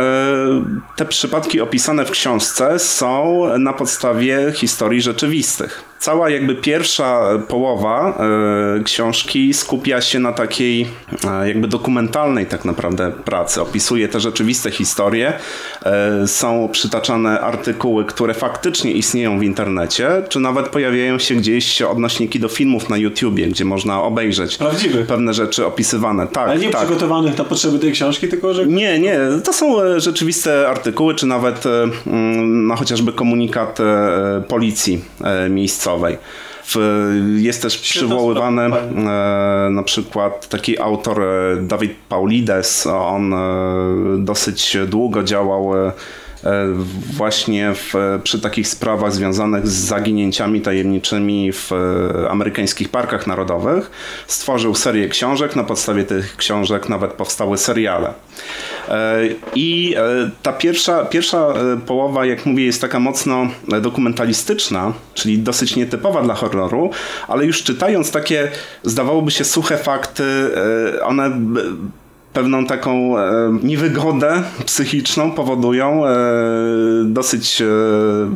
te 0.96 1.06
przypadki 1.06 1.62
opisane 1.62 2.06
w 2.06 2.12
książce 2.12 2.80
są 2.80 3.44
na 3.60 3.74
podstawie 3.74 4.52
historii 4.56 5.02
rzeczywistych. 5.02 5.84
Cała 6.00 6.30
jakby 6.30 6.56
pierwsza 6.56 7.22
połowa 7.48 8.18
e, 8.80 8.84
książki 8.84 9.54
skupia 9.54 10.02
się 10.02 10.20
na 10.20 10.32
takiej 10.32 10.88
e, 11.28 11.48
jakby 11.48 11.68
dokumentalnej 11.68 12.46
tak 12.46 12.66
naprawdę 12.66 13.12
pracy. 13.26 13.62
Opisuje 13.62 14.08
te 14.08 14.20
rzeczywiste 14.20 14.72
historie. 14.72 15.34
E, 15.86 16.28
są 16.28 16.70
przytaczane 16.72 17.40
artykuły, 17.42 18.06
które 18.06 18.34
faktycznie 18.34 18.92
istnieją 18.92 19.40
w 19.40 19.44
internecie, 19.44 20.10
czy 20.30 20.40
nawet 20.40 20.70
pojawiają 20.70 21.20
się 21.20 21.36
gdzieś 21.36 21.82
odnośniki 21.82 22.40
do 22.40 22.48
filmów 22.48 22.90
na 22.90 22.98
YouTubie, 22.98 23.48
gdzie 23.48 23.66
można 23.66 24.04
obejrzeć 24.04 24.58
Prawdziwych. 24.58 25.08
pewne 25.08 25.34
rzeczy 25.34 25.66
opisywane. 25.66 26.28
Tak, 26.28 26.50
Ale 26.50 26.60
nie 26.60 26.70
tak. 26.70 26.82
przygotowanych 26.82 27.38
na 27.38 27.44
potrzeby 27.44 27.80
tej 27.80 27.92
książki, 27.92 28.28
tylko 28.28 28.54
że 28.54 28.66
Nie, 28.68 29.00
nie, 29.00 29.20
to 29.44 29.54
są 29.54 29.76
rzeczywiste 30.00 30.70
artykuły, 30.70 31.16
czy 31.16 31.26
nawet 31.26 31.64
no, 32.46 32.76
chociażby 32.76 33.14
komunikat 33.14 33.78
policji 34.48 35.02
miejscowej. 35.50 35.87
W, 36.66 36.78
jest 37.38 37.62
też 37.62 37.78
przywoływany 37.78 38.62
e, 38.62 39.70
na 39.72 39.84
przykład 39.84 40.50
taki 40.50 40.80
autor 40.80 41.22
e, 41.22 41.58
Dawid 41.62 41.96
Paulides. 42.10 42.88
On 42.88 43.34
e, 43.34 43.38
dosyć 44.18 44.78
długo 44.88 45.24
działał 45.24 45.72
właśnie 47.18 47.74
w, 47.74 47.94
przy 48.24 48.42
takich 48.42 48.68
sprawach 48.68 49.14
związanych 49.14 49.68
z 49.68 49.72
zaginięciami 49.72 50.62
tajemniczymi 50.62 51.52
w 51.52 51.72
e, 51.72 52.30
amerykańskich 52.30 52.90
parkach 52.90 53.28
narodowych. 53.28 53.92
Stworzył 54.28 54.76
serię 54.76 55.08
książek, 55.08 55.56
na 55.56 55.64
podstawie 55.64 56.04
tych 56.04 56.36
książek 56.38 56.90
nawet 56.90 57.14
powstały 57.14 57.58
seriale. 57.58 58.14
E, 58.90 59.20
I 59.56 59.96
e, 59.98 60.30
ta 60.44 60.54
pierwsza, 60.54 61.06
pierwsza 61.06 61.48
e, 61.48 61.78
połowa, 61.86 62.26
jak 62.26 62.46
mówię, 62.46 62.66
jest 62.66 62.82
taka 62.82 63.00
mocno 63.00 63.48
e, 63.74 63.82
dokumentalistyczna, 63.82 64.94
czyli 65.14 65.40
dosyć 65.40 65.76
nietypowa 65.76 66.22
dla 66.22 66.34
horroru, 66.34 66.92
ale 67.28 67.46
już 67.46 67.64
czytając 67.64 68.12
takie, 68.12 68.52
zdawałoby 68.84 69.32
się, 69.32 69.44
suche 69.44 69.78
fakty, 69.78 70.24
e, 70.98 71.06
one 71.06 71.32
pewną 72.38 72.66
taką 72.66 73.20
e, 73.20 73.60
niewygodę 73.64 74.44
psychiczną 74.66 75.32
powodują, 75.32 76.08
e, 76.08 76.10
dosyć 77.06 77.62
e, 77.62 77.66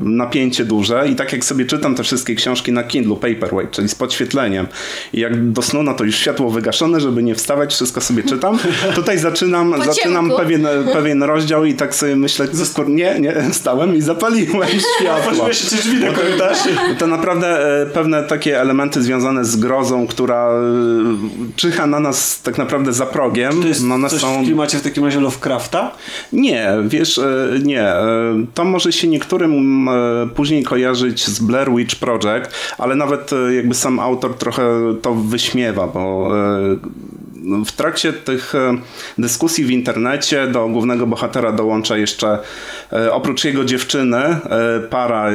napięcie 0.04 0.66
duże 0.66 1.08
i 1.10 1.16
tak 1.16 1.34
jak 1.34 1.46
sobie 1.46 1.66
czytam 1.66 1.96
te 1.96 2.04
wszystkie 2.04 2.36
książki 2.36 2.72
na 2.72 2.84
Kindle 2.84 3.16
Paperweight, 3.16 3.72
czyli 3.72 3.90
z 3.90 3.96
podświetleniem 3.96 4.68
i 5.14 5.20
jak 5.20 5.52
do 5.52 5.62
snu, 5.62 5.84
no 5.84 5.94
to 5.94 6.04
już 6.04 6.16
światło 6.16 6.50
wygaszone, 6.50 7.00
żeby 7.00 7.24
nie 7.24 7.36
wstawać, 7.36 7.74
wszystko 7.74 8.02
sobie 8.02 8.24
czytam. 8.24 8.58
Tutaj 8.96 9.18
zaczynam, 9.18 9.74
Po 9.78 9.84
zaczynam 9.86 10.26
ciemku. 10.26 10.44
pewien, 10.44 10.68
pewien 10.94 11.24
rozdział 11.24 11.66
i 11.66 11.74
tak 11.74 11.96
sobie 11.96 12.16
myślę, 12.16 12.48
skur- 12.48 12.90
nie, 12.90 13.20
nie, 13.20 13.36
stałem 13.52 13.96
i 13.96 14.02
zapaliłem 14.02 14.70
światło. 15.00 15.54
Się, 15.54 15.76
drzwi 15.76 16.00
na 16.00 16.12
korytarzu. 16.12 16.70
To 16.98 17.08
naprawdę 17.08 17.60
pewne 17.94 18.24
takie 18.24 18.62
elementy 18.62 19.02
związane 19.02 19.46
z 19.46 19.56
grozą, 19.56 20.08
która 20.08 20.50
czyha 21.56 21.88
na 21.88 22.00
nas 22.00 22.42
tak 22.42 22.58
naprawdę 22.58 22.94
za 22.94 23.06
progiem. 23.06 23.62
To 23.62 23.68
jest 23.68 23.91
no 23.92 23.96
one 23.96 24.10
coś 24.10 24.22
są... 24.22 24.42
w 24.42 24.46
klimacie 24.46 24.78
w 24.78 24.82
takim 24.82 25.06
razie 25.06 25.20
Lovecrafta? 25.20 25.92
Nie, 26.34 26.72
wiesz, 26.88 27.18
e, 27.18 27.48
nie. 27.64 27.84
e, 27.84 28.46
To 28.54 28.66
może 28.66 28.92
się 28.92 29.08
niektórym 29.08 29.90
e, 29.90 29.92
później 30.36 30.64
kojarzyć 30.64 31.28
z 31.28 31.40
Blair 31.40 31.72
Witch 31.76 31.96
Project, 31.96 32.52
ale 32.78 32.96
nawet 32.96 33.32
jakby 33.56 33.76
sam 33.76 34.00
autor 34.00 34.36
trochę 34.36 34.64
to 35.02 35.14
wyśmiewa, 35.14 35.88
bo 35.88 36.32
w 37.66 37.72
trakcie 37.72 38.14
tych 38.14 38.56
e, 38.56 38.78
dyskusji 39.18 39.66
w 39.66 39.72
internecie 39.72 40.48
do 40.48 40.68
głównego 40.68 41.08
bohatera 41.08 41.52
dołącza 41.52 41.98
jeszcze 41.98 42.40
e, 42.94 43.14
oprócz 43.14 43.44
jego 43.44 43.66
dziewczyny 43.66 44.18
e, 44.18 44.40
para 44.90 45.32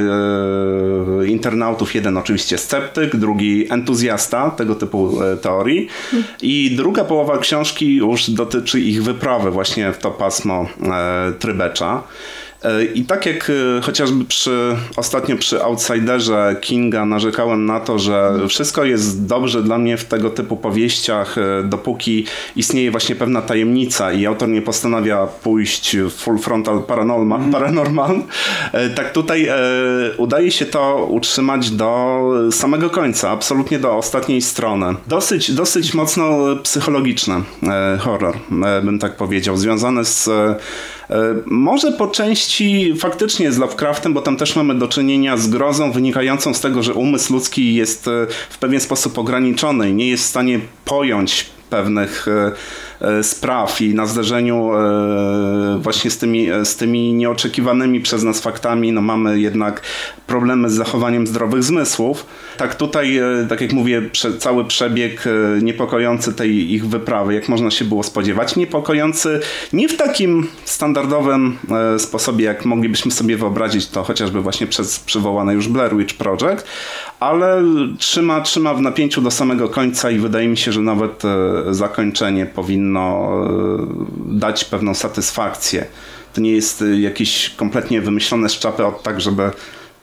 internautów, 1.27 1.95
jeden 1.95 2.17
oczywiście 2.17 2.59
sceptyk, 2.59 3.17
drugi 3.17 3.73
entuzjasta 3.73 4.51
tego 4.51 4.75
typu 4.75 5.19
teorii 5.43 5.89
i 6.43 6.77
druga 6.77 7.05
połowa 7.05 7.39
książki 7.39 7.97
już 7.97 8.31
dotyczy 8.31 8.81
ich 8.81 9.03
wyprawy 9.03 9.51
właśnie 9.51 9.93
w 9.93 9.99
to 9.99 10.11
pasmo 10.11 10.69
Trybecza. 11.39 12.03
E, 12.67 12.85
I 12.85 13.05
tak 13.05 13.27
jak 13.27 13.51
e, 13.51 13.81
chociażby 13.81 14.25
przy, 14.25 14.77
ostatnio 14.97 15.37
przy 15.37 15.63
Outsiderze 15.63 16.57
Kinga 16.61 17.05
narzekałem 17.05 17.67
na 17.67 17.81
to, 17.81 17.99
że 17.99 18.33
wszystko 18.49 18.85
jest 18.85 19.27
dobrze 19.27 19.63
dla 19.63 19.79
mnie 19.79 19.97
w 19.97 20.05
tego 20.05 20.31
typu 20.31 20.57
powieściach, 20.57 21.39
e, 21.39 21.63
dopóki 21.65 22.25
istnieje 22.57 22.91
właśnie 22.91 23.15
pewna 23.15 23.43
tajemnica 23.43 24.13
i 24.13 24.27
autor 24.27 24.49
nie 24.49 24.63
postanawia 24.63 25.27
pójść 25.27 25.97
w 25.97 26.13
full 26.13 26.39
frontal 26.39 26.83
paranormal, 26.83 27.41
paranormal 27.53 28.23
e, 28.73 28.91
tak 28.91 29.13
tutaj 29.13 29.49
udaje 30.17 30.51
się 30.51 30.67
to 30.67 31.07
utrzymać 31.11 31.71
do 31.71 32.21
samego 32.51 32.91
końca, 32.91 33.31
absolutnie 33.31 33.79
do 33.79 33.97
ostatniej 33.97 34.43
strony. 34.43 34.95
Dosyć, 35.07 35.53
dosyć 35.53 35.95
mocno 35.95 36.57
psychologiczny 36.63 37.35
horror, 37.99 38.37
bym 38.83 38.99
tak 38.99 39.17
powiedział, 39.17 39.57
związany 39.57 40.05
z 40.05 40.29
może 41.47 41.93
po 41.93 42.07
części 42.07 42.95
faktycznie 42.99 43.53
z 43.53 43.59
Lovecraftem, 43.59 44.15
bo 44.15 44.23
tam 44.23 44.37
też 44.37 44.57
mamy 44.57 44.75
do 44.75 44.89
czynienia 44.89 45.37
z 45.37 45.49
grozą 45.49 45.93
wynikającą 45.93 46.55
z 46.55 46.61
tego, 46.61 46.83
że 46.83 46.95
umysł 46.95 47.33
ludzki 47.33 47.75
jest 47.75 48.09
e, 48.09 48.27
w 48.51 48.59
pewien 48.59 48.81
sposób 48.81 49.19
ograniczony 49.19 49.91
i 49.91 49.95
nie 49.95 50.09
jest 50.09 50.25
w 50.25 50.27
stanie 50.27 50.61
pojąć 50.85 51.47
pewnych 51.71 52.29
e, 52.29 52.33
e, 52.33 52.53
spraw 53.23 53.81
i 53.81 53.95
na 53.95 54.07
zderzeniu 54.07 54.71
e, 54.75 55.79
właśnie 55.81 56.11
z 56.11 56.19
tymi, 56.19 56.49
z 56.65 56.77
tymi 56.77 57.13
nieoczekiwanymi 57.13 58.01
przez 58.01 58.23
nas 58.23 58.41
faktami 58.41 58.93
no 58.93 59.01
mamy 59.01 59.41
jednak 59.41 59.83
problemy 60.27 60.71
z 60.71 60.73
zachowaniem 60.73 61.27
zdrowych 61.27 61.63
zmysłów. 61.63 62.27
Tak 62.57 62.75
tutaj, 62.75 63.17
e, 63.17 63.47
tak 63.49 63.61
jak 63.61 63.73
mówię, 63.73 64.03
cały 64.39 64.65
przebieg 64.65 65.25
e, 65.27 65.63
niepokojący 65.63 66.33
tej 66.33 66.73
ich 66.73 66.89
wyprawy, 66.89 67.35
jak 67.35 67.49
można 67.49 67.71
się 67.71 67.85
było 67.85 68.03
spodziewać, 68.03 68.57
niepokojący 68.57 69.41
nie 69.73 69.89
w 69.89 69.97
takim 69.97 70.47
standardowym 70.65 71.59
e, 71.95 71.99
sposobie, 71.99 72.45
jak 72.45 72.65
moglibyśmy 72.65 73.11
sobie 73.11 73.37
wyobrazić 73.37 73.89
to 73.89 74.03
chociażby 74.03 74.41
właśnie 74.41 74.67
przez 74.67 75.01
przywołane 75.01 75.55
już 75.55 75.69
Blair 75.69 75.97
Witch 75.97 76.15
Project, 76.15 76.67
ale 77.21 77.63
trzyma, 77.99 78.41
trzyma 78.41 78.75
w 78.75 78.81
napięciu 78.81 79.21
do 79.21 79.31
samego 79.31 79.69
końca 79.69 80.11
i 80.11 80.19
wydaje 80.19 80.49
mi 80.49 80.57
się, 80.57 80.73
że 80.73 80.81
nawet 80.81 81.23
e, 81.25 81.29
zakończenie 81.75 82.47
powinno 82.47 82.86
e, 82.95 83.87
dać 84.27 84.65
pewną 84.65 84.95
satysfakcję. 84.95 85.87
To 86.35 86.41
nie 86.41 86.53
jest 86.53 86.83
e, 86.83 87.01
jakieś 87.01 87.51
kompletnie 87.51 88.01
wymyślone 88.01 88.49
z 88.49 88.59
czapy 88.59 88.87
od 88.87 89.03
tak, 89.03 89.21
żeby 89.21 89.51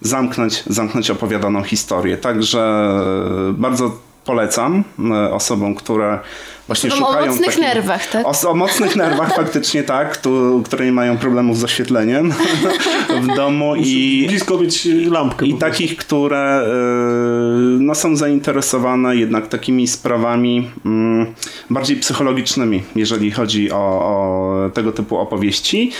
zamknąć, 0.01 0.63
zamknąć 0.67 1.11
opowiadaną 1.11 1.63
historię. 1.63 2.17
Także 2.17 2.59
e, 2.59 3.53
bardzo 3.53 3.97
polecam 4.25 4.83
osobom, 5.31 5.75
które 5.75 6.19
właśnie 6.67 6.89
Osobom 6.89 7.03
o 7.03 7.07
szukają 7.07 7.31
mocnych 7.31 7.49
takich- 7.49 7.61
nerwach, 7.61 8.07
tak? 8.07 8.25
O, 8.27 8.49
o 8.49 8.55
mocnych 8.55 8.95
nerwach 8.95 9.35
faktycznie 9.41 9.83
tak, 9.83 10.17
tu, 10.17 10.61
które 10.65 10.85
nie 10.85 10.91
mają 10.91 11.17
problemów 11.17 11.57
z 11.57 11.63
oświetleniem 11.63 12.33
w 13.23 13.35
domu 13.35 13.75
i, 13.75 14.25
Blisko 14.27 14.57
mieć 14.57 14.87
lampkę. 15.11 15.45
i 15.45 15.53
takich, 15.53 15.97
które 15.97 16.61
y, 16.61 17.79
no, 17.79 17.95
są 17.95 18.15
zainteresowane 18.15 19.15
jednak 19.15 19.47
takimi 19.47 19.87
sprawami 19.87 20.69
mm, 20.85 21.33
bardziej 21.69 21.97
psychologicznymi, 21.97 22.83
jeżeli 22.95 23.31
chodzi 23.31 23.71
o, 23.71 23.77
o 23.77 24.69
tego 24.73 24.91
typu 24.91 25.17
opowieści. 25.17 25.91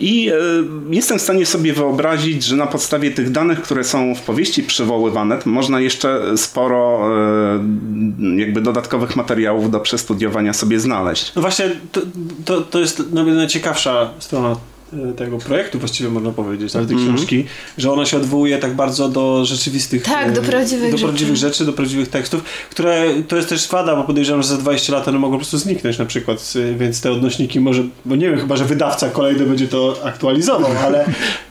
I 0.00 0.30
y, 0.30 0.34
jestem 0.94 1.18
w 1.18 1.22
stanie 1.22 1.46
sobie 1.46 1.72
wyobrazić, 1.72 2.44
że 2.44 2.56
na 2.56 2.66
podstawie 2.66 3.10
tych 3.10 3.30
danych, 3.30 3.62
które 3.62 3.84
są 3.84 4.14
w 4.14 4.20
powieści 4.20 4.62
przywoływane, 4.62 5.38
to 5.38 5.50
można 5.50 5.80
jeszcze 5.80 6.36
sporo 6.36 7.08
y, 7.56 8.40
jakby 8.40 8.60
dodatkowych 8.60 9.16
materiałów 9.16 9.70
do 9.70 9.80
przestudiowania 10.10 10.52
sobie 10.52 10.80
znaleźć. 10.80 11.32
No 11.34 11.42
właśnie, 11.42 11.70
to, 11.92 12.00
to, 12.44 12.60
to 12.60 12.78
jest 12.78 13.02
no, 13.12 13.24
najciekawsza 13.24 14.10
strona 14.18 14.56
tego 15.16 15.38
projektu, 15.38 15.78
właściwie 15.78 16.10
można 16.10 16.30
powiedzieć, 16.30 16.76
ale 16.76 16.86
tej 16.86 16.96
Mhm. 16.96 17.16
książki, 17.16 17.44
że 17.78 17.92
ona 17.92 18.06
się 18.06 18.16
odwołuje 18.16 18.58
tak 18.58 18.74
bardzo 18.74 19.08
do 19.08 19.44
rzeczywistych... 19.44 20.02
Tak, 20.02 20.32
do 20.32 20.40
e, 20.40 20.44
prawdziwych 20.44 20.90
do 20.90 20.96
rzeczy. 20.96 21.04
prawdziwych 21.08 21.36
rzeczy, 21.36 21.64
do 21.64 21.72
prawdziwych 21.72 22.08
tekstów, 22.08 22.42
które 22.70 23.04
to 23.28 23.36
jest 23.36 23.48
też 23.48 23.68
wada, 23.68 23.96
bo 23.96 24.04
podejrzewam, 24.04 24.42
że 24.42 24.48
za 24.48 24.56
20 24.56 24.92
lat 24.92 25.08
one 25.08 25.18
mogą 25.18 25.32
po 25.32 25.38
prostu 25.38 25.58
zniknąć 25.58 25.98
na 25.98 26.04
przykład, 26.04 26.52
e, 26.56 26.74
więc 26.78 27.00
te 27.00 27.12
odnośniki 27.12 27.60
może, 27.60 27.82
bo 28.04 28.16
nie 28.16 28.30
wiem, 28.30 28.40
chyba, 28.40 28.56
że 28.56 28.64
wydawca 28.64 29.08
kolejny 29.08 29.46
będzie 29.46 29.68
to 29.68 29.96
aktualizował, 30.04 30.70
ale 30.86 31.04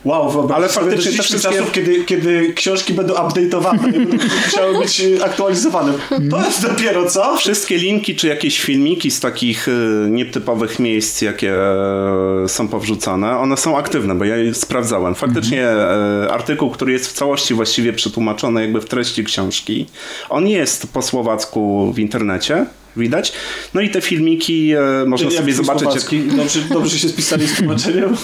wow, 0.05 0.31
wyobraź 0.31 0.57
Ale 0.57 0.69
sobie, 0.69 0.85
faktycznie 0.85 1.11
te 1.11 1.17
doszliśmy 1.17 1.37
wszystkie- 1.39 1.57
czasów, 1.59 1.71
kiedy, 1.71 2.03
kiedy 2.05 2.53
książki 2.53 2.93
będą 2.93 3.13
update'owane 3.13 3.81
będą 3.91 4.17
musiały 4.45 4.79
być 4.79 5.01
e, 5.01 5.25
aktualizowane. 5.25 5.93
To 6.31 6.37
jest 6.45 6.61
dopiero 6.67 7.05
co? 7.09 7.37
Wszystkie 7.37 7.77
linki 7.77 8.15
czy 8.15 8.27
jakieś 8.27 8.59
filmiki 8.61 9.11
z 9.11 9.19
takich 9.19 9.67
nietypowych 10.09 10.79
miejsc, 10.79 11.21
jakie 11.21 11.53
e, 11.55 12.47
są 12.47 12.67
powrzucane, 12.67 13.28
one 13.37 13.57
są 13.57 13.77
aktywne, 13.77 14.15
bo 14.15 14.25
ja 14.25 14.35
je 14.37 14.53
sprawdzałem. 14.53 15.15
Faktycznie 15.15 15.63
e, 15.67 16.27
artykuł, 16.31 16.69
który 16.69 16.91
jest 16.91 17.07
w 17.07 17.13
całości 17.13 17.53
właściwie 17.53 17.93
przetłumaczony 17.93 18.61
jakby 18.61 18.81
w 18.81 18.85
treści 18.85 19.23
książki, 19.23 19.85
on 20.29 20.47
jest 20.47 20.93
po 20.93 21.01
słowacku 21.01 21.91
w 21.95 21.99
internecie. 21.99 22.65
Widać. 22.97 23.33
No 23.73 23.81
i 23.81 23.89
te 23.89 24.01
filmiki 24.01 24.71
e, 24.71 25.05
można 25.07 25.27
Jak 25.29 25.35
sobie 25.39 25.53
zobaczyć. 25.53 25.81
Jak, 25.81 25.91
słowacki? 25.91 26.21
Dobrze, 26.23 26.59
dobrze 26.61 26.99
się 26.99 27.09
spisali 27.09 27.47
z 27.47 27.57
tłumaczeniem? 27.57 28.17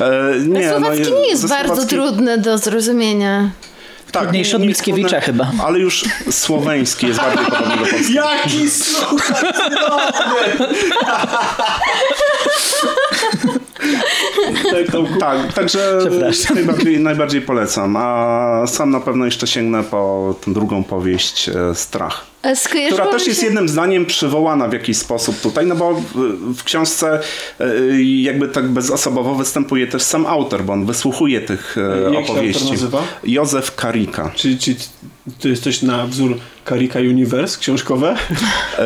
e, 0.00 0.34
nie, 0.46 0.70
Słowacki 0.70 1.02
no, 1.10 1.18
nie 1.20 1.28
jest 1.28 1.48
bardzo 1.48 1.74
słowacki- 1.74 1.88
trudny 1.88 2.38
do 2.38 2.58
zrozumienia. 2.58 3.50
Trudniejszy 4.12 4.56
od 4.56 4.62
Mickiewicza 4.62 5.08
trudne, 5.08 5.20
chyba. 5.20 5.50
Ale 5.66 5.78
już 5.78 6.04
słoweński 6.30 7.06
jest 7.06 7.20
bardziej 7.20 7.44
podobny 7.44 7.76
do 7.76 7.86
polskiego. 7.90 8.12
Jaki 8.14 8.70
słuchacz! 8.70 9.44
Tak. 14.90 15.20
Tak, 15.20 15.52
także 15.52 15.98
najbardziej, 16.54 17.00
najbardziej 17.00 17.40
polecam. 17.42 17.96
A 17.96 18.64
sam 18.66 18.90
na 18.90 19.00
pewno 19.00 19.24
jeszcze 19.24 19.46
sięgnę 19.46 19.82
po 19.84 20.34
tę 20.44 20.52
drugą 20.52 20.84
powieść 20.84 21.48
e, 21.48 21.74
Strach. 21.74 22.26
Skojarzyło 22.54 22.98
Która 23.00 23.12
też 23.12 23.22
się... 23.22 23.30
jest 23.30 23.42
jednym 23.42 23.68
zdaniem 23.68 24.06
przywołana 24.06 24.68
w 24.68 24.72
jakiś 24.72 24.96
sposób 24.96 25.40
tutaj, 25.40 25.66
no 25.66 25.74
bo 25.76 25.94
w, 25.94 26.04
w 26.56 26.64
książce 26.64 27.20
e, 27.60 27.64
jakby 28.02 28.48
tak 28.48 28.68
bezosobowo 28.68 29.34
występuje 29.34 29.86
też 29.86 30.02
sam 30.02 30.26
autor, 30.26 30.62
bo 30.64 30.72
on 30.72 30.86
wysłuchuje 30.86 31.40
tych 31.40 31.76
e, 31.78 32.12
Jak 32.12 32.26
się 32.26 32.32
opowieści. 32.32 32.62
autor 32.62 32.72
nazywa? 32.76 33.02
Józef 33.24 33.74
Karika. 33.74 34.30
Czyli, 34.34 34.58
czyli 34.58 34.76
to 35.40 35.48
jest 35.48 35.62
coś 35.62 35.82
na 35.82 36.06
wzór 36.06 36.36
Karika 36.64 36.98
Universe 36.98 37.58
książkowe? 37.58 38.16
E, 38.78 38.84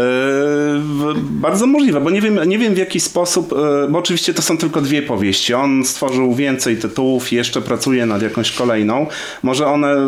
bardzo 1.21 1.67
możliwe, 1.67 2.01
bo 2.01 2.11
nie 2.11 2.21
wiem, 2.21 2.41
nie 2.47 2.59
wiem 2.59 2.75
w 2.75 2.79
jaki 2.79 3.01
sposób, 3.01 3.53
e, 3.53 3.89
bo 3.89 3.99
oczywiście 3.99 4.35
to 4.35 4.43
są 4.43 4.59
tylko 4.59 4.81
dwie 4.81 5.03
powieści. 5.03 5.55
On 5.55 5.85
stworzył 5.85 6.35
więcej 6.35 6.77
tytułów 6.77 7.33
i 7.33 7.37
jeszcze 7.37 7.63
pracuje 7.63 8.07
nad 8.07 8.23
jakąś 8.23 8.53
kolejną. 8.53 9.07
Może 9.43 9.67
one 9.67 9.89
e, 9.89 9.99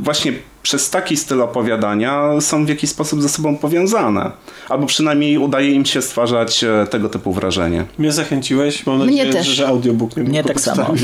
właśnie 0.00 0.32
przez 0.62 0.90
taki 0.90 1.16
styl 1.16 1.42
opowiadania 1.42 2.40
są 2.40 2.64
w 2.64 2.68
jakiś 2.68 2.90
sposób 2.90 3.22
ze 3.22 3.28
sobą 3.28 3.56
powiązane. 3.56 4.30
Albo 4.68 4.86
przynajmniej 4.86 5.38
udaje 5.38 5.70
im 5.72 5.86
się 5.86 6.02
stwarzać 6.02 6.64
tego 6.90 7.08
typu 7.08 7.32
wrażenie. 7.32 7.84
Mnie 7.98 8.12
zachęciłeś, 8.12 8.86
mam 8.86 8.96
Mnie 8.96 9.06
nadzieję, 9.06 9.32
też. 9.32 9.46
że, 9.46 9.68
audiobook 9.68 10.16
mnie 10.16 10.28
Mnie 10.28 10.42
po 10.42 10.48
tak 10.48 10.60
samo. 10.60 10.84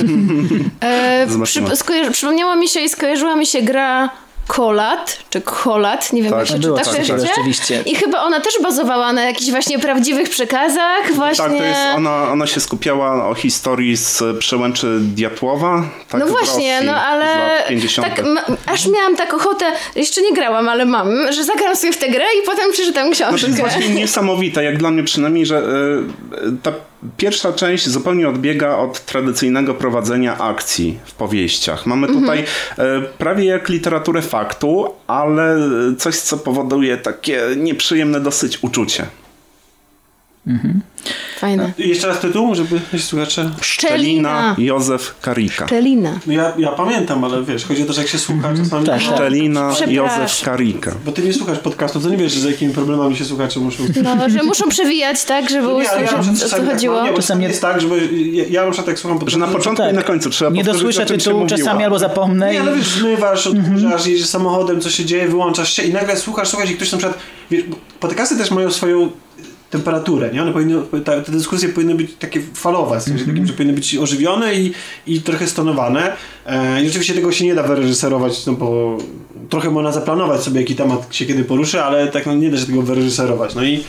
E, 0.80 1.26
przy, 1.44 1.76
skojarzy, 1.76 2.10
przypomniała 2.10 2.56
mi 2.56 2.68
się 2.68 2.80
i 2.80 2.88
skojarzyła 2.88 3.36
mi 3.36 3.46
się 3.46 3.62
gra 3.62 4.10
Kolat, 4.46 5.18
czy 5.30 5.40
Kolat, 5.40 6.12
nie 6.12 6.22
wiem 6.22 6.30
Tak, 6.32 6.40
jak 6.40 6.48
się 6.48 6.58
było 6.58 6.78
czyta, 6.78 6.90
kojarzycie? 6.90 7.26
rzeczywiście. 7.26 7.82
I 7.86 7.94
chyba 7.94 8.22
ona 8.22 8.40
też 8.40 8.54
bazowała 8.62 9.12
na 9.12 9.22
jakichś 9.24 9.50
właśnie 9.50 9.78
prawdziwych 9.78 10.28
przekazach, 10.30 11.12
właśnie... 11.14 11.44
Tak, 11.44 11.58
to 11.58 11.64
jest, 11.64 11.80
ona, 11.96 12.30
ona 12.32 12.46
się 12.46 12.60
skupiała 12.60 13.28
o 13.28 13.34
historii 13.34 13.96
z 13.96 14.22
przełęczy 14.38 14.98
Diatłowa. 15.00 15.82
Tak, 16.08 16.20
no 16.20 16.26
właśnie, 16.26 16.74
Rosji 16.74 16.86
no 16.86 17.00
ale 17.00 17.24
lat 17.24 17.66
50. 17.68 18.08
tak, 18.14 18.24
aż 18.66 18.86
miałam 18.86 19.16
tak 19.16 19.34
ochotę, 19.34 19.64
jeszcze 19.96 20.22
nie 20.22 20.32
grałam, 20.32 20.68
ale 20.68 20.84
mam, 20.84 21.32
że 21.32 21.44
zagram 21.44 21.76
sobie 21.76 21.92
w 21.92 21.96
tę 21.98 22.08
grę 22.08 22.24
i 22.42 22.46
potem 22.46 22.72
przeczytam 22.72 23.06
No 23.08 23.12
książkę. 23.12 23.40
to 23.40 23.46
jest 23.46 23.60
właśnie 23.60 23.88
niesamowite, 23.88 24.64
jak 24.64 24.78
dla 24.78 24.90
mnie 24.90 25.02
przynajmniej, 25.02 25.46
że 25.46 25.58
y, 25.58 25.62
ta 26.62 26.72
pierwsza 27.16 27.52
część 27.52 27.88
zupełnie 27.88 28.28
odbiega 28.28 28.76
od 28.76 29.04
tradycyjnego 29.04 29.74
prowadzenia 29.74 30.38
akcji 30.38 30.98
w 31.04 31.14
powieściach. 31.14 31.86
Mamy 31.86 32.06
tutaj 32.06 32.38
y, 32.42 32.44
prawie 33.18 33.44
jak 33.44 33.68
literaturę 33.68 34.22
faktu, 34.22 34.94
ale 35.06 35.58
coś, 35.98 36.16
co 36.16 36.36
powoduje 36.36 36.96
takie 36.96 37.42
nieprzyjemne 37.56 38.20
dosyć 38.20 38.58
uczucie. 38.62 39.06
Fajne. 41.38 41.72
Jeszcze 41.78 42.06
raz 42.06 42.20
tytuł, 42.20 42.54
żeby 42.54 42.80
słuchacze... 42.98 43.50
Szczelina. 43.60 44.54
Józef 44.58 45.14
Karika. 45.20 45.66
Szczelina. 45.66 46.18
No 46.26 46.32
ja, 46.32 46.52
ja 46.58 46.68
pamiętam, 46.72 47.24
ale 47.24 47.42
wiesz, 47.42 47.64
chodzi 47.64 47.82
o 47.82 47.86
to, 47.86 47.92
że 47.92 48.00
jak 48.00 48.10
się 48.10 48.18
słucha 48.18 48.48
czasami... 48.56 48.86
Tak, 48.86 49.00
Szczelina. 49.00 49.72
Józef 49.88 50.42
Karika. 50.44 50.92
Bo 51.04 51.12
ty 51.12 51.22
nie 51.22 51.32
słuchasz 51.32 51.58
podcastu, 51.58 52.00
to 52.00 52.08
nie 52.08 52.16
wiesz, 52.16 52.32
z 52.32 52.44
jakimi 52.44 52.74
problemami 52.74 53.16
się 53.16 53.24
słuchacze 53.24 53.60
muszą... 53.60 53.82
No, 54.02 54.30
że 54.30 54.42
muszą 54.42 54.68
przewijać, 54.68 55.24
tak, 55.24 55.50
żeby 55.50 55.62
No 55.62 55.70
usłyszeć, 55.74 56.12
ja 56.12 56.18
o 56.20 56.48
co 56.48 56.48
tak 56.56 56.66
chodziło. 56.70 56.96
mam, 56.96 57.06
nie, 57.06 57.16
Czasami- 57.16 57.42
jest 57.44 57.62
tak, 57.62 57.80
żeby... 57.80 58.08
Ja, 58.32 58.44
ja 58.50 58.64
na 58.64 58.70
przykład 58.70 58.86
tak 58.86 58.98
słucham 58.98 59.20
Że 59.30 59.38
na 59.38 59.46
początku 59.46 59.82
tak. 59.82 59.92
i 59.92 59.96
na 59.96 60.02
końcu 60.02 60.30
trzeba 60.30 60.50
Nie 60.50 60.64
dosłyszę 60.64 61.06
tytułu 61.06 61.46
czasami 61.46 61.84
albo 61.84 61.98
zapomnę 61.98 62.50
Nie, 62.50 62.54
i... 62.56 62.60
ale 62.60 62.76
wiesz, 62.76 62.86
zmywasz, 62.88 63.46
Mhm. 63.46 63.76
odkurzasz, 63.76 64.06
jedziesz 64.06 64.26
samochodem, 64.26 64.80
co 64.80 64.90
się 64.90 65.04
dzieje, 65.04 65.28
wyłączasz 65.28 65.72
się 65.72 65.82
i 65.82 65.92
nagle 65.92 66.16
słuchasz, 66.16 66.48
słuchasz 66.48 66.70
i 66.70 66.74
ktoś 66.76 66.92
na 66.92 66.98
przykład, 66.98 67.18
wiesz, 67.50 67.64
podcasty 68.00 68.36
też 68.36 68.50
mają 68.50 68.70
swoją 68.70 69.10
temperaturę, 69.78 70.30
nie? 70.32 70.42
One 70.42 70.52
powinny, 70.52 70.74
ta, 71.04 71.20
te 71.20 71.32
dyskusje 71.32 71.68
powinny 71.68 71.94
być 71.94 72.14
takie 72.18 72.40
falowe, 72.54 73.00
w 73.00 73.02
sensie 73.02 73.18
Mhm. 73.20 73.30
takim, 73.30 73.46
że 73.46 73.52
powinny 73.52 73.72
być 73.72 73.96
ożywione 73.96 74.54
i, 74.54 74.72
i 75.06 75.20
trochę 75.22 75.46
stonowane. 75.46 76.12
E, 76.46 76.82
I 76.82 76.86
rzeczywiście 76.86 77.14
tego 77.14 77.32
się 77.32 77.44
nie 77.44 77.54
da 77.54 77.62
wyreżyserować, 77.62 78.46
no 78.46 78.52
bo 78.52 78.98
trochę 79.48 79.70
można 79.70 79.92
zaplanować 79.92 80.42
sobie, 80.42 80.60
jaki 80.60 80.74
temat 80.76 81.14
się 81.14 81.26
kiedy 81.26 81.44
poruszy, 81.44 81.82
ale 81.82 82.06
tak 82.08 82.26
no, 82.26 82.34
nie 82.34 82.50
da 82.50 82.58
się 82.58 82.66
tego 82.66 82.82
wyreżyserować. 82.82 83.54
No 83.54 83.64
i 83.64 83.84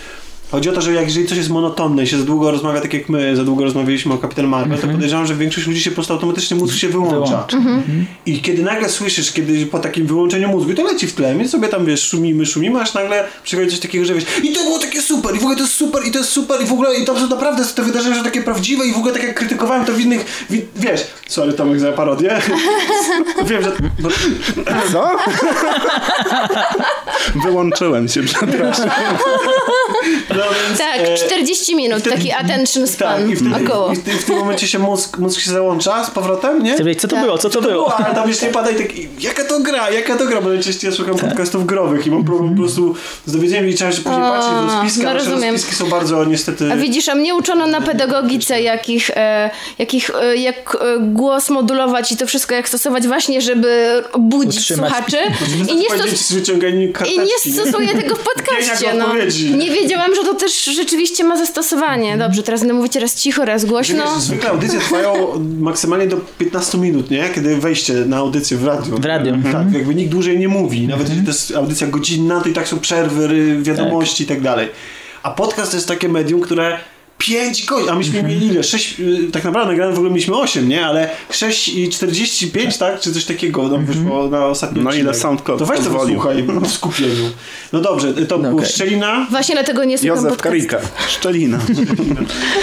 Chodzi 0.56 0.69
o 0.69 0.74
to, 0.74 0.82
że 0.82 0.93
jak, 0.93 1.06
jeżeli 1.06 1.27
coś 1.27 1.38
jest 1.38 1.50
monotonne 1.50 2.03
i 2.03 2.08
się 2.08 2.17
za 2.17 2.24
długo 2.24 2.51
rozmawia, 2.51 2.82
tak 2.82 2.93
jak 2.93 3.09
my 3.09 3.35
za 3.35 3.43
długo 3.43 3.64
rozmawialiśmy 3.64 4.14
o 4.14 4.17
Kapitan 4.17 4.48
Marvel, 4.48 4.80
to 4.80 4.88
podejrzewam, 4.88 5.25
że 5.25 5.35
większość 5.35 5.67
ludzi 5.67 5.82
się 5.82 5.92
po 5.92 5.95
prostu 5.95 6.14
automatycznie 6.14 6.58
mózg 6.58 6.75
się 6.75 6.90
wyłącza. 6.90 7.48
Wyłącza. 7.51 7.84
I 8.25 8.42
kiedy 8.42 8.64
nagle 8.64 8.90
słyszysz, 8.90 9.32
kiedy 9.32 9.66
po 9.66 9.80
takim 9.80 10.08
wyłączeniu 10.08 10.48
mózgu, 10.48 10.74
to 10.74 10.84
leci 10.84 11.08
w 11.08 11.14
tle, 11.14 11.35
więc 11.35 11.51
sobie 11.51 11.67
tam 11.67 11.85
wiesz, 11.85 12.09
szumimy, 12.09 12.45
szumimy, 12.45 12.82
aż 12.82 12.93
nagle 12.93 13.24
przychodzi 13.43 13.69
coś 13.69 13.80
takiego, 13.80 14.06
że 14.06 14.14
wiesz, 14.14 14.24
i 14.43 14.53
to 14.53 14.64
było 14.64 14.80
takie 14.80 15.01
super, 15.01 15.35
i 15.35 15.40
w 15.40 15.42
ogóle 15.42 15.56
to 15.56 15.61
jest 15.61 15.74
super, 15.74 16.08
i 16.08 16.11
to 16.11 16.17
jest 16.17 16.32
super, 16.32 16.61
i 16.64 16.66
w 16.66 16.72
ogóle, 16.72 16.95
i 16.95 17.06
to 17.06 17.19
są 17.19 17.27
naprawdę 17.27 17.66
te 17.75 17.84
wydarzenia 17.84 18.16
są 18.16 18.24
takie 18.24 18.43
prawdziwe, 18.43 18.85
i 18.85 18.93
w 18.93 18.98
ogóle 18.98 19.14
tak 19.14 19.24
jak 19.24 19.35
krytykowałem 19.35 19.85
to 19.85 19.93
w 19.93 20.00
innych, 20.00 20.45
w, 20.50 20.82
wiesz, 20.82 21.08
sorry 21.27 21.53
Tomek 21.53 21.80
za 21.80 21.92
parodię, 21.92 22.42
wiem, 23.50 23.64
że... 23.64 23.72
Bo, 24.00 24.09
Co? 24.92 25.09
Wyłączyłem 27.45 28.08
się, 28.08 28.24
przepraszam. 28.24 28.90
no, 30.30 30.43
więc, 30.67 30.80
Tak, 30.80 30.99
e, 30.99 31.17
40 31.17 31.75
minut, 31.75 31.99
wtedy- 31.99 32.15
taki 32.15 32.32
attention 32.32 32.88
span 32.88 33.22
tak, 33.22 33.30
i 33.32 33.35
wtedy, 33.35 33.65
około. 33.65 33.93
i 33.93 33.95
w, 33.95 33.99
w 34.03 34.25
tym 34.25 34.35
momencie 34.38 34.67
się 34.67 34.80
mózg, 34.80 35.17
mózg 35.17 35.40
się 35.40 35.51
załącza 35.51 36.03
z 36.03 36.11
powrotem, 36.11 36.64
nie? 36.64 36.75
Ty 36.75 36.83
wiesz, 36.83 36.98
co 36.98 37.07
to 37.07 37.15
Tak. 37.15 37.25
było, 37.25 37.38
co 37.38 37.49
to 37.49 37.61
było? 37.61 37.74
było, 37.74 37.95
ale 37.95 38.15
tam 38.15 38.30
już 38.30 38.41
nie 38.41 38.48
pada 38.48 38.72
i 38.72 38.75
tak, 38.75 38.88
jaka 39.19 39.43
to 39.43 39.59
gra, 39.59 39.90
jaka 39.91 40.15
to 40.17 40.25
gra, 40.25 40.41
bo 40.41 40.49
najczęściej 40.49 40.90
ja 40.90 40.95
słucham 40.95 41.15
podcastów 41.15 41.65
growych 41.65 42.07
i 42.07 42.11
mam 42.11 42.24
problem 42.24 42.49
po 42.56 42.61
prostu 42.61 42.95
z 43.25 43.32
dowiedzeniem 43.32 43.69
i 43.69 43.74
trzeba 43.74 43.91
się 43.91 44.01
później 44.01 44.22
patrzeć 44.22 44.51
rozpiski, 44.74 45.03
no 45.03 45.09
a 45.09 45.14
nasze 45.14 45.30
rozumiem. 45.30 45.53
rozpiski 45.53 45.75
są 45.83 45.90
bardzo 45.90 46.25
niestety... 46.25 46.72
A 46.74 46.75
widzisz, 46.75 47.09
a 47.09 47.15
mnie 47.15 47.35
uczono 47.35 47.67
na 47.67 47.82
pedagogice, 47.82 48.61
jakich, 48.61 49.09
e, 49.15 49.49
jakich 49.80 50.09
e, 50.22 50.35
jak 50.35 50.75
e, 50.82 50.99
głos 50.99 51.49
modulować 51.49 52.11
i 52.11 52.17
to 52.17 52.27
wszystko 52.27 52.56
jak 52.56 52.67
stosować 52.69 53.07
właśnie, 53.07 53.41
żeby 53.41 54.03
budzić 54.19 54.59
Utrzymać. 54.61 54.91
słuchaczy. 54.91 55.17
I 55.72 55.75
nie, 55.75 55.90
stos- 55.90 57.06
I 57.14 57.19
nie 57.19 57.53
stosuję 57.53 57.88
tego 57.95 58.15
w 58.15 58.19
podcaście. 58.24 58.93
No. 58.93 59.06
Nie 59.57 59.72
wiedziałam, 59.72 60.15
że 60.15 60.24
to 60.25 60.33
też 60.33 60.65
rzeczywiście 60.65 61.23
ma 61.23 61.37
zastosowanie. 61.37 62.17
Dobrze, 62.17 62.43
teraz 62.43 62.59
będę 62.61 62.73
mówić 62.73 62.95
raz 62.95 63.15
cicho, 63.15 63.45
raz 63.45 63.65
głośno. 63.65 64.03
Wiesz, 64.15 64.23
zwykle 64.23 64.49
audycje 64.49 64.79
trwają 64.79 65.13
maksymalnie 65.59 66.07
do 66.07 66.17
15 66.37 66.77
minut, 66.77 67.11
nie? 67.11 67.29
Kiedy 67.35 67.57
wejście 67.57 67.93
na 67.93 68.17
audycję 68.17 68.57
w 68.57 68.65
radiu. 68.65 68.97
W 68.97 69.05
radiu. 69.05 69.31
Tak, 69.31 69.45
Mhm. 69.45 69.73
jakby 69.73 69.95
nikt 69.95 70.11
dłużej 70.11 70.39
nie 70.39 70.47
mówi. 70.47 70.87
Nawet 70.87 71.09
jeśli 71.09 71.23
to 71.23 71.29
jest 71.31 71.55
audycja 71.55 71.87
godzinna, 71.87 72.41
to 72.41 72.49
i 72.49 72.53
tak 72.53 72.67
są 72.67 72.79
przerwy, 72.79 73.57
wiadomości 73.61 74.23
i 74.23 74.27
tak 74.27 74.41
dalej. 74.41 74.67
A 75.23 75.31
podcast 75.31 75.71
to 75.71 75.77
jest 75.77 75.87
takie 75.87 76.09
medium, 76.09 76.41
które 76.41 76.77
5 77.25 77.65
godzin, 77.65 77.89
a 77.89 77.95
myśmy 77.95 78.19
Mhm. 78.19 78.33
mieli 78.35 78.47
ile? 78.47 78.63
6, 78.63 78.95
tak 79.33 79.43
naprawdę 79.43 79.71
nagrane 79.71 79.91
w 79.93 79.95
ogóle 79.95 80.09
mieliśmy 80.11 80.35
8, 80.37 80.69
nie? 80.69 80.85
Ale 80.85 81.09
6 81.29 81.67
i 81.67 81.89
45, 81.89 82.77
tak? 82.77 82.99
Czy 82.99 83.13
coś 83.13 83.25
takiego 83.25 83.63
nam 83.63 83.79
Mhm. 83.79 83.99
wyszło 83.99 84.29
na 84.29 84.45
ostatnim 84.45 84.83
No 84.83 84.93
ile. 84.93 85.13
SoundCloud 85.13 85.59
To 85.59 85.65
weź 85.65 85.77
to 85.79 85.83
pozwolił. 85.85 86.15
słuchaj 86.15 86.43
w 86.43 86.71
skupieniu. 86.71 87.29
No 87.73 87.81
dobrze, 87.81 88.13
to 88.13 88.37
No 88.37 88.43
był 88.49 88.57
okej. 88.57 88.69
Szczelina. 88.69 89.27
Właśnie 89.29 89.55
dlatego 89.55 89.83
nie 89.83 89.97
słucham 89.97 90.17
Józef. 90.25 90.37
Karika. 90.41 90.77
Szczelina. 91.17 91.59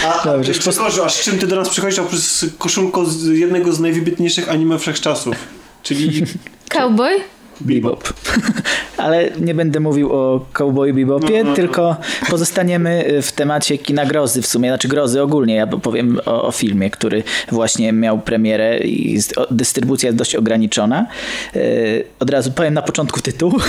A, 0.07 0.25
Dobrze, 0.25 0.51
a, 0.51 0.55
Grzegorzu, 0.59 1.03
a 1.03 1.09
z 1.09 1.21
czym 1.23 1.39
ty 1.39 1.47
do 1.47 1.55
nas 1.55 1.69
przychodzisz 1.69 1.99
oprócz 1.99 2.21
koszulką 2.57 3.05
z 3.05 3.25
jednego 3.27 3.73
z 3.73 3.79
najwybitniejszych 3.79 4.49
anime 4.49 4.79
wszechczasów? 4.79 5.35
Czyli 5.83 6.23
Cowboy? 6.69 7.11
Bebop. 7.61 8.13
Ale 8.97 9.29
nie 9.39 9.55
będę 9.55 9.79
mówił 9.79 10.13
o 10.13 10.45
Cowboy 10.53 10.93
Bebopie, 10.93 11.43
tylko 11.55 11.95
pozostaniemy 12.29 13.21
w 13.21 13.31
temacie 13.31 13.77
kina 13.77 14.05
grozy 14.05 14.41
w 14.41 14.47
sumie, 14.47 14.69
znaczy 14.69 14.87
grozy 14.87 15.21
ogólnie. 15.21 15.55
Ja 15.55 15.67
powiem 15.67 16.19
o, 16.25 16.43
o 16.43 16.51
filmie, 16.51 16.89
który 16.89 17.23
właśnie 17.51 17.93
miał 17.93 18.19
premierę 18.19 18.77
i 18.77 19.19
dystrybucja 19.51 20.07
jest 20.07 20.17
dość 20.17 20.35
ograniczona. 20.35 21.05
Yy, 21.55 22.03
Od 22.19 22.29
razu 22.29 22.51
powiem 22.51 22.73
na 22.73 22.81
początku 22.81 23.21
tytuł. 23.21 23.59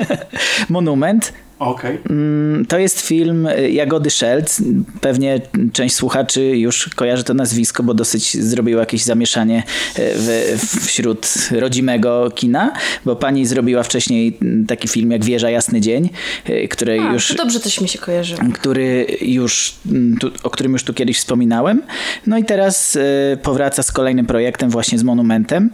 Monument. 0.68 1.32
Okej. 1.58 1.98
Mm, 2.10 2.66
To 2.66 2.78
jest 2.78 3.00
film 3.00 3.46
y, 3.46 3.70
Jagody 3.70 4.10
Szelc. 4.10 4.60
Pewnie 5.00 5.40
część 5.72 5.94
słuchaczy 5.94 6.42
już 6.44 6.88
kojarzy 6.96 7.24
to 7.24 7.34
nazwisko, 7.34 7.82
bo 7.82 7.94
dosyć 7.94 8.36
zrobiło 8.44 8.80
jakieś 8.80 9.02
zamieszanie 9.02 9.58
y, 9.58 10.02
w, 10.16 10.86
wśród 10.86 11.26
rodzimego 11.50 12.30
kina, 12.34 12.72
bo 13.04 13.16
pani 13.16 13.46
zrobiła 13.46 13.82
wcześniej 13.82 14.38
mm, 14.42 14.66
taki 14.66 14.88
film 14.88 15.10
jak 15.10 15.24
Wieża 15.24 15.50
Jasny 15.50 15.80
Dzień, 15.80 16.10
y, 16.48 16.68
której 16.68 17.00
A, 17.00 17.12
już 17.12 17.28
to 17.28 17.34
dobrze 17.34 17.60
coś 17.60 17.80
mi 17.80 17.88
się 17.88 17.98
kojarzy. 17.98 18.36
który 18.54 19.06
już, 19.20 19.74
mm, 19.90 20.16
tu, 20.20 20.30
o 20.42 20.50
którym 20.50 20.72
już 20.72 20.84
tu 20.84 20.94
kiedyś 20.94 21.18
wspominałem. 21.18 21.82
No 22.26 22.38
i 22.38 22.44
teraz 22.44 22.98
powraca 23.42 23.82
z 23.82 23.92
kolejnym 23.92 24.26
projektem 24.26 24.70
właśnie 24.70 24.98
z 24.98 25.02
Monumentem. 25.02 25.70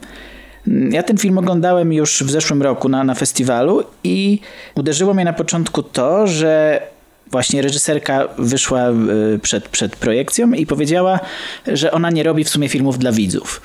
Mm, 0.68 0.92
Ja 0.92 1.02
ten 1.02 1.18
film 1.18 1.38
oglądałem 1.38 1.92
już 1.92 2.22
w 2.22 2.30
zeszłym 2.30 2.62
roku 2.62 2.88
na, 2.88 3.04
na 3.04 3.14
festiwalu 3.14 3.84
i 4.04 4.40
uderzyło 4.74 5.14
mnie 5.14 5.24
na 5.24 5.32
początku 5.32 5.82
to, 5.82 6.26
że 6.26 6.82
właśnie 7.30 7.62
reżyserka 7.62 8.28
wyszła 8.38 8.90
y, 8.90 9.38
przed, 9.42 9.68
przed 9.68 9.96
projekcją 9.96 10.52
i 10.52 10.66
powiedziała, 10.66 11.20
że 11.66 11.92
ona 11.92 12.10
nie 12.10 12.22
robi 12.22 12.44
w 12.44 12.48
sumie 12.48 12.68
filmów 12.68 12.98
dla 12.98 13.12
widzów. 13.12 13.60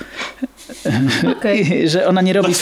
I, 1.55 1.89
że 1.89 2.07
ona 2.07 2.21
nie 2.21 2.33
robi 2.33 2.53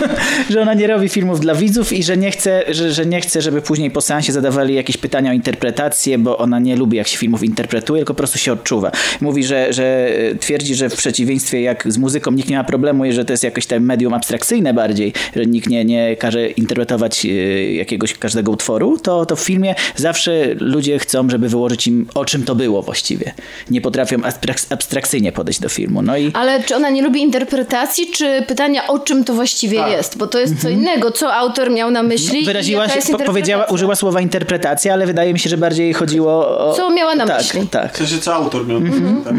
że 0.50 0.62
ona 0.62 0.74
nie 0.74 0.86
robi 0.86 1.08
filmów 1.08 1.40
dla 1.40 1.54
widzów 1.54 1.92
i 1.92 2.02
że 2.02 2.16
nie 2.16 2.30
chce, 2.30 2.62
że, 2.68 2.92
że 2.92 3.06
nie 3.06 3.20
chce, 3.20 3.42
żeby 3.42 3.62
później 3.62 3.90
po 3.90 4.00
seansie 4.00 4.32
zadawali 4.32 4.74
jakieś 4.74 4.96
pytania 4.96 5.30
o 5.30 5.34
interpretację, 5.34 6.18
bo 6.18 6.38
ona 6.38 6.58
nie 6.58 6.76
lubi 6.76 6.96
jak 6.96 7.08
się 7.08 7.18
filmów 7.18 7.44
interpretuje, 7.44 8.00
tylko 8.00 8.14
po 8.14 8.18
prostu 8.18 8.38
się 8.38 8.52
odczuwa. 8.52 8.90
Mówi, 9.20 9.44
że, 9.44 9.72
że 9.72 10.10
twierdzi, 10.40 10.74
że 10.74 10.88
w 10.88 10.96
przeciwieństwie 10.96 11.60
jak 11.60 11.92
z 11.92 11.98
muzyką 11.98 12.30
nikt 12.30 12.48
nie 12.48 12.56
ma 12.56 12.64
problemu 12.64 13.04
i 13.04 13.12
że 13.12 13.24
to 13.24 13.32
jest 13.32 13.44
jakoś 13.44 13.66
tam 13.66 13.82
medium 13.82 14.14
abstrakcyjne 14.14 14.74
bardziej, 14.74 15.12
że 15.36 15.46
nikt 15.46 15.68
nie, 15.68 15.84
nie 15.84 16.16
każe 16.16 16.48
interpretować 16.48 17.26
e, 17.26 17.28
jakiegoś 17.72 18.18
każdego 18.18 18.52
utworu, 18.52 18.98
to, 18.98 19.26
to 19.26 19.36
w 19.36 19.40
filmie 19.40 19.74
zawsze 19.96 20.54
ludzie 20.60 20.98
chcą, 20.98 21.30
żeby 21.30 21.48
wyłożyć 21.48 21.86
im 21.86 22.06
o 22.14 22.24
czym 22.24 22.42
to 22.42 22.54
było 22.54 22.82
właściwie. 22.82 23.34
Nie 23.70 23.80
potrafią 23.80 24.18
abstrak- 24.18 24.66
abstrakcyjnie 24.70 25.32
podejść 25.32 25.60
do 25.60 25.68
filmu. 25.68 26.02
No 26.02 26.16
i 26.16 26.30
Ale 26.34 26.62
czy 26.62 26.76
ona 26.76 26.90
nie 26.90 27.02
lubi 27.04 27.22
interpretacji, 27.22 28.10
czy 28.10 28.42
pytania 28.48 28.86
o 28.86 28.98
czym 28.98 29.24
to 29.24 29.32
właściwie 29.34 29.78
Tak. 29.78 29.92
jest? 29.92 30.18
Bo 30.18 30.26
to 30.26 30.38
jest 30.38 30.62
co 30.62 30.68
innego, 30.68 31.10
co 31.10 31.34
autor 31.34 31.70
miał 31.70 31.90
na 31.90 32.02
myśli 32.02 32.44
Wyraziła 32.44 32.88
się, 32.88 33.00
powiedziała, 33.26 33.64
użyła 33.64 33.94
słowa 33.94 34.20
interpretacja, 34.20 34.92
ale 34.92 35.06
wydaje 35.06 35.32
mi 35.32 35.38
się, 35.38 35.50
że 35.50 35.56
bardziej 35.56 35.92
chodziło 35.92 36.58
o... 36.58 36.74
Co 36.76 36.90
miała 36.90 37.14
na 37.14 37.26
tak, 37.26 37.38
myśli. 37.38 37.66
Tak, 37.68 37.94
W 37.94 37.96
sensie, 37.96 38.18
co 38.18 38.34
autor 38.34 38.66
miał. 38.66 38.76
Mhm. 38.76 39.24
tak. 39.24 39.34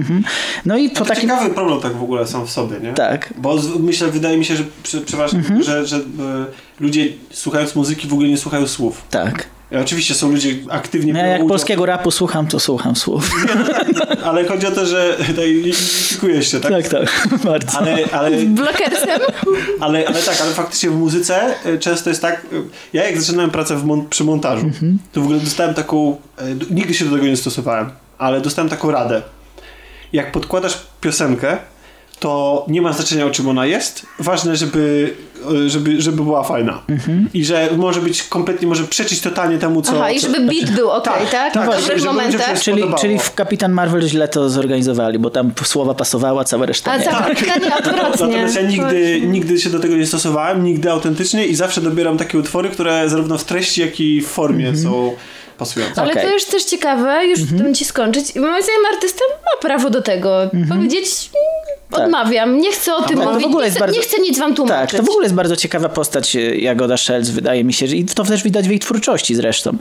No 0.65 0.77
i 0.77 0.89
po 0.89 0.95
To 0.99 1.05
takim... 1.05 1.29
ciekawy 1.29 1.49
problem 1.49 1.79
tak 1.81 1.93
w 1.97 2.03
ogóle 2.03 2.27
sam 2.27 2.47
w 2.47 2.51
sobie, 2.51 2.79
nie? 2.79 2.93
Tak. 2.93 3.33
Bo 3.37 3.55
myślę, 3.79 4.07
wydaje 4.07 4.37
mi 4.37 4.45
się, 4.45 4.55
że 4.55 4.63
prze, 4.83 5.01
przeważnie, 5.01 5.39
Mhm. 5.39 5.63
że, 5.63 5.85
że 5.87 5.95
e, 5.97 6.01
ludzie 6.79 7.07
słuchając 7.31 7.75
muzyki 7.75 8.07
w 8.07 8.13
ogóle 8.13 8.27
nie 8.29 8.37
słuchają 8.37 8.67
słów. 8.67 9.01
Tak. 9.09 9.45
I 9.71 9.75
oczywiście 9.75 10.13
są 10.13 10.31
ludzie 10.31 10.55
aktywnie 10.69 11.13
No, 11.13 11.19
ja 11.19 11.25
biorą 11.25 11.37
jak 11.39 11.47
polskiego 11.47 11.85
rapu 11.85 12.11
słucham, 12.11 12.47
to 12.47 12.59
słucham 12.59 12.95
słów. 12.95 13.29
Ale 14.25 14.45
chodzi 14.45 14.67
o 14.67 14.71
to, 14.71 14.85
że 14.85 15.17
tutaj 15.27 15.51
identyfikujesz 15.51 16.51
się, 16.51 16.59
tak? 16.59 16.71
Tak, 16.71 16.87
tak, 16.87 17.27
bardzo. 17.45 17.77
Ale, 17.77 17.97
ale, 18.11 18.31
Blokersem? 18.37 19.21
ale, 19.79 20.07
ale 20.07 20.21
tak, 20.21 20.41
ale 20.41 20.51
faktycznie 20.51 20.89
w 20.89 20.95
muzyce 20.95 21.55
e, 21.65 21.77
często 21.77 22.09
jest 22.09 22.21
tak. 22.21 22.35
e, 22.35 22.55
Ja 22.93 23.03
jak 23.09 23.21
zaczynałem 23.21 23.51
pracę 23.51 23.75
w 23.77 23.85
mon- 23.85 24.05
przy 24.09 24.23
montażu, 24.23 24.65
Mhm. 24.65 24.99
to 25.11 25.21
w 25.21 25.23
ogóle 25.23 25.39
dostałem 25.39 25.73
taką. 25.73 26.17
e, 26.37 26.43
Nigdy 26.71 26.93
się 26.93 27.05
do 27.05 27.11
tego 27.15 27.27
nie 27.27 27.37
stosowałem, 27.37 27.89
ale 28.17 28.41
dostałem 28.41 28.69
taką 28.69 28.91
radę. 28.91 29.21
Jak 30.13 30.31
podkładasz 30.31 30.77
piosenkę, 31.01 31.57
to 32.19 32.65
nie 32.67 32.81
ma 32.81 32.93
znaczenia 32.93 33.25
o 33.25 33.29
czym 33.29 33.47
ona 33.47 33.65
jest. 33.65 34.05
Ważne, 34.19 34.55
żeby, 34.55 35.13
żeby, 35.67 36.01
żeby 36.01 36.23
była 36.23 36.43
fajna. 36.43 36.81
Mhm. 36.89 37.29
I 37.33 37.45
że 37.45 37.69
może 37.77 38.01
być 38.01 38.23
kompletnie, 38.23 38.67
może 38.67 38.83
przeczyć 38.83 39.21
totalnie 39.21 39.57
temu, 39.57 39.81
co. 39.81 39.91
Aha, 39.95 40.11
i 40.11 40.19
co- 40.19 40.27
żeby 40.27 40.39
beat 40.47 40.71
był 40.75 40.91
ok, 40.91 41.03
tak? 41.03 41.31
tak, 41.31 41.51
W 41.51 41.53
tak, 41.53 41.65
dobrych 41.65 41.81
żeby 41.81 41.93
ludziom 41.93 42.15
się 42.15 42.21
momentach. 42.21 42.61
Czyli, 42.61 42.83
czyli 43.01 43.19
w 43.19 43.33
Kapitan 43.33 43.71
Marvel 43.71 44.07
źle 44.07 44.27
to 44.27 44.49
zorganizowali, 44.49 45.19
bo 45.19 45.29
tam 45.29 45.51
słowa 45.63 45.93
pasowała, 45.93 46.43
cała 46.43 46.65
reszta 46.65 46.91
A 46.91 46.97
nie. 46.97 47.35
pytanie 47.35 47.75
odwrotnie. 47.77 48.09
Natomiast 48.11 48.55
ja 48.55 48.61
nigdy, 48.61 49.21
nigdy 49.21 49.59
się 49.59 49.69
do 49.69 49.79
tego 49.79 49.95
nie 49.95 50.05
stosowałem, 50.05 50.63
nigdy 50.63 50.91
autentycznie 50.91 51.45
i 51.45 51.55
zawsze 51.55 51.81
dobieram 51.81 52.17
takie 52.17 52.37
utwory, 52.37 52.69
które 52.69 53.09
zarówno 53.09 53.37
w 53.37 53.43
treści, 53.43 53.81
jak 53.81 53.99
i 53.99 54.21
w 54.21 54.27
formie 54.27 54.67
Mhm. 54.67 54.83
są 54.83 55.13
pasujące. 55.57 56.01
Ale 56.01 56.11
Okej. 56.11 56.23
to 56.23 56.33
już 56.33 56.45
też 56.45 56.63
ciekawe, 56.63 57.25
już 57.25 57.39
Mhm. 57.39 57.59
chcę 57.61 57.73
ci 57.73 57.85
skończyć. 57.85 58.35
Moim 58.35 58.63
zdaniem 58.63 58.85
artysta 58.93 59.23
ma 59.45 59.61
prawo 59.61 59.89
do 59.89 60.01
tego. 60.01 60.49
Powiedzieć, 60.69 61.29
Tak. 61.91 61.99
odmawiam, 61.99 62.57
nie 62.57 62.71
chcę 62.71 62.95
o 62.95 63.01
tym 63.01 63.17
to 63.17 63.23
w 63.23 63.27
mówić, 63.33 63.45
ogóle 63.45 63.61
nie 63.61 63.65
jest 63.65 63.77
chcę, 63.77 63.85
bardzo- 63.85 63.97
nie 63.99 64.03
chcę 64.03 64.19
nic 64.21 64.39
wam 64.39 64.55
tłumaczyć. 64.55 64.91
Tak, 64.91 64.99
to 64.99 65.05
w 65.05 65.09
ogóle 65.09 65.23
jest 65.25 65.35
bardzo 65.35 65.55
ciekawa 65.55 65.89
postać 65.89 66.35
e, 66.35 66.39
Jagoda 66.57 66.97
Szelc, 66.97 67.29
wydaje 67.29 67.63
mi 67.63 67.73
się, 67.73 67.87
że- 67.87 67.95
i 67.95 68.05
to 68.05 68.23
też 68.23 68.43
widać 68.43 68.67
w 68.67 68.69
jej 68.69 68.79
twórczości 68.79 69.35
zresztą. 69.35 69.77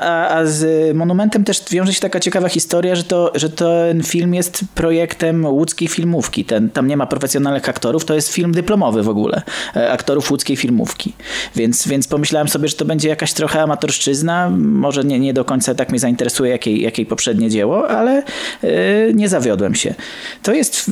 A, 0.00 0.28
a 0.28 0.46
z 0.46 0.96
Monumentem 0.96 1.44
też 1.44 1.62
wiąże 1.70 1.94
się 1.94 2.00
taka 2.00 2.20
ciekawa 2.20 2.48
historia, 2.48 2.96
że, 2.96 3.04
to, 3.04 3.32
że 3.34 3.48
ten 3.50 4.02
film 4.02 4.34
jest 4.34 4.60
projektem 4.74 5.46
łódzkiej 5.46 5.88
filmówki. 5.88 6.44
Ten, 6.44 6.70
tam 6.70 6.86
nie 6.86 6.96
ma 6.96 7.06
profesjonalnych 7.06 7.68
aktorów, 7.68 8.04
to 8.04 8.14
jest 8.14 8.32
film 8.32 8.52
dyplomowy 8.52 9.02
w 9.02 9.08
ogóle, 9.08 9.42
e, 9.76 9.92
aktorów 9.92 10.30
łódzkiej 10.30 10.56
filmówki. 10.56 11.12
Więc, 11.56 11.88
więc 11.88 12.08
pomyślałem 12.08 12.48
sobie, 12.48 12.68
że 12.68 12.76
to 12.76 12.84
będzie 12.84 13.08
jakaś 13.08 13.32
trochę 13.32 13.62
amatorszczyzna, 13.62 14.50
może 14.58 14.99
nie, 15.02 15.20
nie 15.20 15.34
do 15.34 15.44
końca 15.44 15.74
tak 15.74 15.90
mnie 15.90 15.98
zainteresuje, 15.98 16.50
jak 16.50 16.66
jej, 16.66 16.82
jak 16.82 16.98
jej 16.98 17.06
poprzednie 17.06 17.50
dzieło, 17.50 17.88
ale 17.88 18.22
e, 18.62 18.72
nie 19.14 19.28
zawiodłem 19.28 19.74
się. 19.74 19.94
To 20.42 20.52
jest 20.52 20.76
w, 20.88 20.90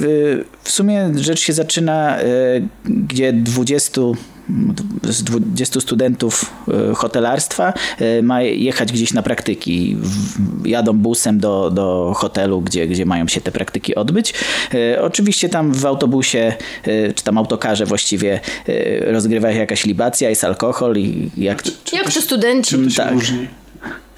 w 0.63 0.71
sumie 0.71 1.11
rzecz 1.17 1.41
się 1.41 1.53
zaczyna, 1.53 2.19
e, 2.19 2.25
gdzie 2.85 3.33
20 3.33 4.01
z 5.03 5.23
20 5.23 5.81
studentów 5.81 6.53
e, 6.69 6.95
hotelarstwa 6.95 7.73
ma 8.23 8.43
jechać 8.43 8.93
gdzieś 8.93 9.13
na 9.13 9.23
praktyki. 9.23 9.97
Jadą 10.65 10.93
busem 10.93 11.39
do, 11.39 11.71
do 11.71 12.13
hotelu, 12.17 12.61
gdzie, 12.61 12.87
gdzie 12.87 13.07
mają 13.07 13.29
się 13.29 13.41
te 13.41 13.53
praktyki 13.53 13.95
odbyć. 13.95 14.35
Oczywiście 15.01 15.49
tam 15.49 15.73
w 15.75 15.87
autobusie, 15.87 16.53
czy 17.15 17.25
tam 17.25 17.39
autokarze 17.39 17.87
właściwie 17.87 18.41
rozgrywa 19.01 19.53
się 19.53 19.59
jakaś 19.59 19.85
libacja, 19.85 20.31
jest 20.31 20.45
alkohol 20.45 20.97
i 20.97 21.31
jak... 21.37 21.63
Jak 21.93 22.13
to 22.13 22.21
studenci? 22.21 22.71
Czym 22.71 22.91
tak. 22.91 23.13
różni? 23.13 23.49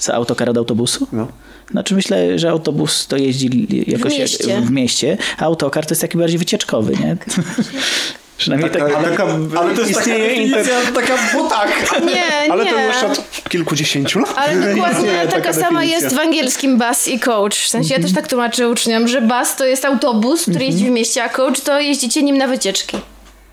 Co, 0.00 0.14
autokar 0.14 0.50
od 0.50 0.56
autobusu? 0.58 1.06
No. 1.12 1.28
Znaczy 1.70 1.94
myślę, 1.94 2.38
że 2.38 2.50
autobus 2.50 3.06
to 3.06 3.16
jeździ 3.16 3.66
jakoś 3.86 4.12
jak- 4.12 4.20
mieście. 4.20 4.60
w 4.60 4.70
mieście, 4.70 5.18
a 5.38 5.44
autokar 5.44 5.86
to 5.86 5.92
jest 5.92 6.00
taki 6.02 6.18
bardziej 6.18 6.38
wycieczkowy, 6.38 6.92
nie? 6.92 7.16
Przynajmniej 8.38 8.70
tak. 8.70 8.82
Ale, 8.82 9.10
taka, 9.10 9.24
Ale 9.60 9.74
to 9.74 9.80
jest 9.80 9.94
taka 9.94 10.00
istnieje 10.00 10.34
inter... 10.34 10.64
definicja, 10.66 10.92
taka, 10.94 11.14
bo 11.34 11.48
tak. 11.48 12.00
Nie, 12.06 12.24
Ale 12.52 12.64
nie. 12.64 12.70
to 12.70 12.80
już 12.80 13.02
od 13.02 13.44
kilkudziesięciu 13.48 14.18
lat. 14.18 14.34
Ale 14.36 14.54
dokładnie 14.74 14.98
istnieje 14.98 15.26
taka, 15.26 15.40
taka 15.40 15.52
sama 15.52 15.84
jest 15.84 16.14
w 16.14 16.18
angielskim 16.18 16.78
bus 16.78 17.08
i 17.08 17.20
coach. 17.20 17.54
W 17.54 17.68
sensie 17.68 17.94
ja 17.94 18.00
też 18.00 18.12
tak 18.12 18.28
tłumaczę 18.28 18.68
uczniom, 18.68 19.08
że 19.08 19.22
bus 19.22 19.56
to 19.56 19.64
jest 19.66 19.84
autobus, 19.84 20.42
który 20.42 20.64
jeździ 20.64 20.86
w 20.86 20.90
mieście, 20.90 21.24
a 21.24 21.28
coach 21.28 21.60
to 21.60 21.80
jeździcie 21.80 22.22
nim 22.22 22.38
na 22.38 22.46
wycieczki. 22.46 22.96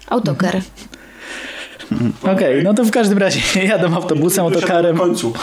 Autokar. 0.07 0.61
Okej, 2.33 2.63
no 2.63 2.73
to 2.73 2.83
w 2.83 2.91
każdym 2.91 3.17
razie 3.17 3.39
jadą 3.63 3.95
autobusem, 3.95 4.45
Na 4.45 4.55
autokarem. 4.55 4.97
końcu. 4.97 5.33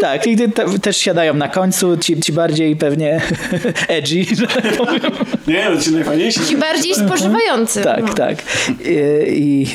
Tak, 0.00 0.26
i 0.26 0.36
te, 0.36 0.78
też 0.78 0.96
siadają 0.96 1.34
na 1.34 1.48
końcu, 1.48 1.96
ci, 1.96 2.20
ci 2.20 2.32
bardziej 2.32 2.76
pewnie 2.76 3.20
edgy, 3.88 4.24
że 4.36 4.46
tak 4.46 4.76
powiem. 4.76 5.00
Nie, 5.46 5.70
no 5.74 5.80
ci 5.80 5.90
najfajniejsi. 5.92 6.40
Ci 6.40 6.56
bardziej 6.56 6.94
spożywający. 6.94 7.82
Tak, 7.82 8.02
no. 8.06 8.14
tak. 8.14 8.36
I, 8.84 8.94
i, 9.28 9.66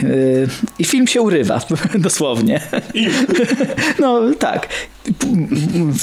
I 0.80 0.84
film 0.84 1.08
się 1.08 1.22
urywa, 1.22 1.60
dosłownie. 1.96 2.62
I 2.94 3.08
No 4.00 4.22
tak. 4.40 4.68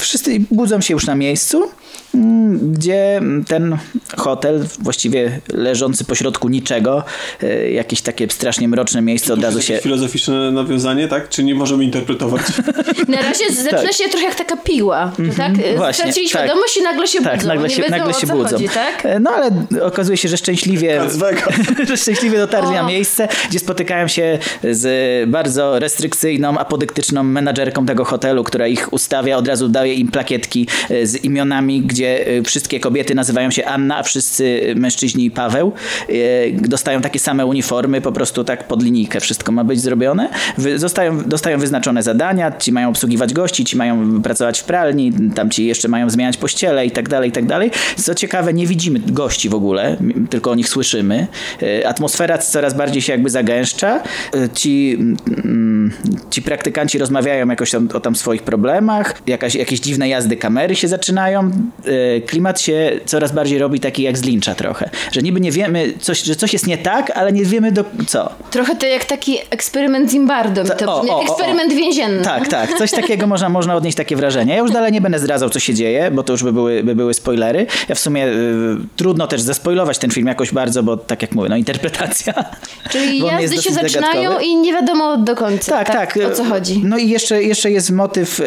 Wszyscy 0.00 0.40
budzą 0.50 0.80
się 0.80 0.94
już 0.94 1.06
na 1.06 1.14
miejscu, 1.14 1.62
gdzie 2.62 3.20
ten 3.48 3.76
hotel, 4.16 4.64
właściwie 4.78 5.40
leżący 5.52 6.04
pośrodku 6.04 6.48
niczego, 6.48 7.04
e, 7.42 7.70
jakieś 7.70 8.00
takie 8.00 8.30
strasznie 8.30 8.68
mroczne 8.68 9.02
miejsce, 9.02 9.34
od 9.34 9.42
razu 9.42 9.62
się... 9.62 9.78
filozoficzne 9.78 10.50
nawiązanie, 10.52 11.08
tak? 11.08 11.28
Czy 11.28 11.44
nie 11.44 11.54
możemy 11.54 11.84
interpretować? 11.84 12.42
Na 13.08 13.16
razie 13.22 13.52
zaczyna 13.52 13.82
Tak. 13.82 13.92
się 13.92 14.08
trochę 14.08 14.24
jak 14.26 14.34
taka 14.34 14.56
piła, 14.56 15.12
że 15.18 15.32
tak? 15.32 15.52
właśnie, 15.76 16.02
Stracili 16.04 16.30
tak. 16.30 16.42
świadomość 16.42 16.76
i 16.76 16.82
nagle 16.82 17.06
się 17.08 17.22
Tak, 17.22 17.36
budzą. 17.36 17.48
nagle 17.48 17.68
nie 17.68 17.74
się, 17.74 17.82
wiedzą, 17.82 17.96
nagle 17.96 18.14
o 18.16 18.20
się 18.20 18.26
co 18.26 18.32
budzą. 18.36 18.50
Chodzi, 18.50 18.68
tak? 18.68 19.06
E, 19.06 19.20
No 19.20 19.30
ale 19.30 19.50
okazuje 19.82 20.16
się, 20.16 20.28
że 20.28 20.36
szczęśliwie, 20.36 21.00
że 21.88 21.96
szczęśliwie 21.96 22.38
dotarli 22.38 22.70
na 22.70 22.80
O. 22.84 22.86
miejsce, 22.88 23.28
gdzie 23.50 23.58
spotykają 23.58 24.08
się 24.08 24.38
z 24.70 25.30
bardzo 25.30 25.78
restrykcyjną, 25.78 26.58
apodyktyczną 26.58 27.22
menadżerką 27.22 27.86
tego 27.86 28.04
hotelu, 28.04 28.44
która 28.44 28.66
ich 28.66 28.87
ustawia, 28.90 29.36
od 29.36 29.48
razu 29.48 29.68
daje 29.68 29.94
im 29.94 30.08
plakietki 30.08 30.66
e, 30.90 31.06
z 31.06 31.24
imionami, 31.24 31.80
gdzie 31.80 32.26
e, 32.26 32.42
wszystkie 32.42 32.80
kobiety 32.80 33.14
nazywają 33.14 33.50
się 33.50 33.64
Anna, 33.64 33.96
a 33.96 34.02
wszyscy 34.02 34.74
mężczyźni 34.76 35.30
Paweł. 35.30 35.72
E, 36.08 36.12
Dostają 36.52 37.00
takie 37.00 37.18
same 37.18 37.46
uniformy, 37.46 38.00
po 38.00 38.12
prostu 38.12 38.44
tak 38.44 38.68
pod 38.68 38.82
linijkę 38.82 39.20
wszystko 39.20 39.52
ma 39.52 39.64
być 39.64 39.80
zrobione. 39.80 40.28
Zostają, 40.76 41.22
dostają 41.22 41.58
wyznaczone 41.58 42.02
zadania, 42.02 42.52
ci 42.58 42.72
mają 42.72 42.88
obsługiwać 42.88 43.34
gości, 43.34 43.64
ci 43.64 43.76
mają 43.76 44.22
pracować 44.22 44.60
w 44.60 44.64
pralni, 44.64 45.12
tam 45.34 45.50
ci 45.50 45.66
jeszcze 45.66 45.88
mają 45.88 46.10
zmieniać 46.10 46.36
pościele 46.36 46.86
i 46.86 46.90
tak 46.90 47.08
dalej, 47.08 47.28
i 47.28 47.32
tak 47.32 47.46
dalej. 47.46 47.70
Co 47.96 48.14
ciekawe, 48.14 48.54
nie 48.54 48.66
widzimy 48.66 49.00
gości 49.06 49.48
w 49.48 49.54
ogóle, 49.54 49.96
tylko 50.30 50.50
o 50.50 50.54
nich 50.54 50.68
słyszymy. 50.68 51.26
Atmosfera 51.86 52.38
coraz 52.38 52.74
bardziej 52.74 53.02
się 53.02 53.12
jakby 53.12 53.30
zagęszcza. 53.30 54.02
Ci, 54.54 54.98
ci 56.30 56.42
praktykanci 56.42 56.98
rozmawiają 56.98 57.48
jakoś 57.48 57.74
o 57.74 58.00
tam 58.00 58.16
swoich 58.16 58.42
problemach, 58.42 58.77
jakaś, 59.26 59.54
jakieś 59.54 59.80
dziwne 59.80 60.08
jazdy 60.08 60.36
kamery 60.36 60.76
się 60.76 60.88
zaczynają. 60.88 61.50
E, 62.16 62.20
Klimat 62.20 62.60
się 62.60 62.90
coraz 63.06 63.32
bardziej 63.32 63.58
robi 63.58 63.80
taki 63.80 64.02
jak 64.02 64.18
z 64.18 64.24
Lyncha 64.24 64.54
trochę, 64.54 64.90
że 65.12 65.22
niby 65.22 65.40
nie 65.40 65.52
wiemy, 65.52 65.92
coś, 66.00 66.22
że 66.22 66.36
coś 66.36 66.52
jest 66.52 66.66
nie 66.66 66.78
tak, 66.78 67.10
ale 67.14 67.32
nie 67.32 67.44
wiemy 67.44 67.72
do 67.72 67.84
co. 68.06 68.28
Trochę 68.50 68.76
to 68.76 68.86
jak 68.86 69.04
taki 69.04 69.38
eksperyment 69.50 70.10
Zimbardo. 70.10 70.64
Ta- 70.64 70.74
To 70.74 70.94
o, 70.96 71.00
brzmi, 71.00 71.10
o, 71.10 71.22
eksperyment 71.22 71.72
więzienny. 71.72 72.22
Tak, 72.24 72.48
tak. 72.48 72.78
Coś 72.78 72.90
takiego 72.90 73.26
można, 73.26 73.48
można 73.48 73.76
odnieść 73.76 73.96
takie 73.96 74.16
wrażenie. 74.16 74.52
Ja 74.52 74.58
już 74.58 74.70
dalej 74.70 74.92
nie 74.92 75.00
będę 75.00 75.18
zdradzał, 75.18 75.50
co 75.50 75.58
się 75.60 75.74
dzieje, 75.74 76.10
bo 76.10 76.22
to 76.22 76.32
już 76.32 76.42
by 76.42 76.52
były, 76.52 76.82
by 76.84 76.94
były 76.94 77.14
spoilery. 77.14 77.66
Ja 77.88 77.94
w 77.94 77.98
sumie 77.98 78.26
y, 78.26 78.76
trudno 78.96 79.26
też 79.26 79.40
zaspoilować 79.40 79.98
ten 79.98 80.10
film 80.10 80.26
jakoś 80.26 80.52
bardzo, 80.52 80.82
bo 80.82 80.96
tak 80.96 81.22
jak 81.22 81.32
mówię, 81.32 81.48
no 81.48 81.56
interpretacja. 81.56 82.34
Czyli 82.90 83.18
jazdy 83.18 83.62
się 83.62 83.72
zaczynają 83.72 84.14
zagadkowy. 84.22 84.44
i 84.44 84.56
nie 84.56 84.72
wiadomo 84.72 85.16
do 85.16 85.36
końca. 85.36 85.84
Tak, 85.84 85.86
tak. 85.92 86.18
O 86.32 86.34
co 86.36 86.44
chodzi? 86.44 86.80
No 86.84 86.98
i 86.98 87.08
jeszcze, 87.08 87.42
jeszcze 87.42 87.70
jest 87.70 87.90
motyw, 87.90 88.40
y, 88.40 88.44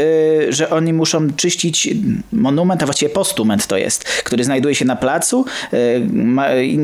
że 0.50 0.69
oni 0.69 0.93
muszą 0.93 1.33
czyścić 1.35 1.90
monument, 2.33 2.83
a 2.83 2.85
właściwie 2.85 3.09
postument 3.09 3.67
to 3.67 3.77
jest, 3.77 4.03
który 4.03 4.43
znajduje 4.43 4.75
się 4.75 4.85
na 4.85 4.95
placu. 4.95 5.45
Y, 5.74 6.08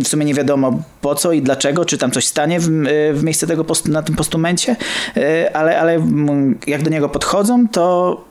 w 0.03 0.07
sumie 0.07 0.25
nie 0.25 0.33
wiadomo 0.33 0.81
po 1.01 1.15
co 1.15 1.31
i 1.31 1.41
dlaczego, 1.41 1.85
czy 1.85 1.97
tam 1.97 2.11
coś 2.11 2.25
stanie 2.25 2.59
w, 2.59 2.69
w 3.13 3.23
miejsce 3.23 3.47
tego 3.47 3.65
na 3.85 4.01
tym 4.01 4.15
postumencie, 4.15 4.75
ale, 5.53 5.79
ale 5.79 5.99
jak 6.67 6.83
do 6.83 6.89
niego 6.89 7.09
podchodzą, 7.09 7.67
to 7.67 8.26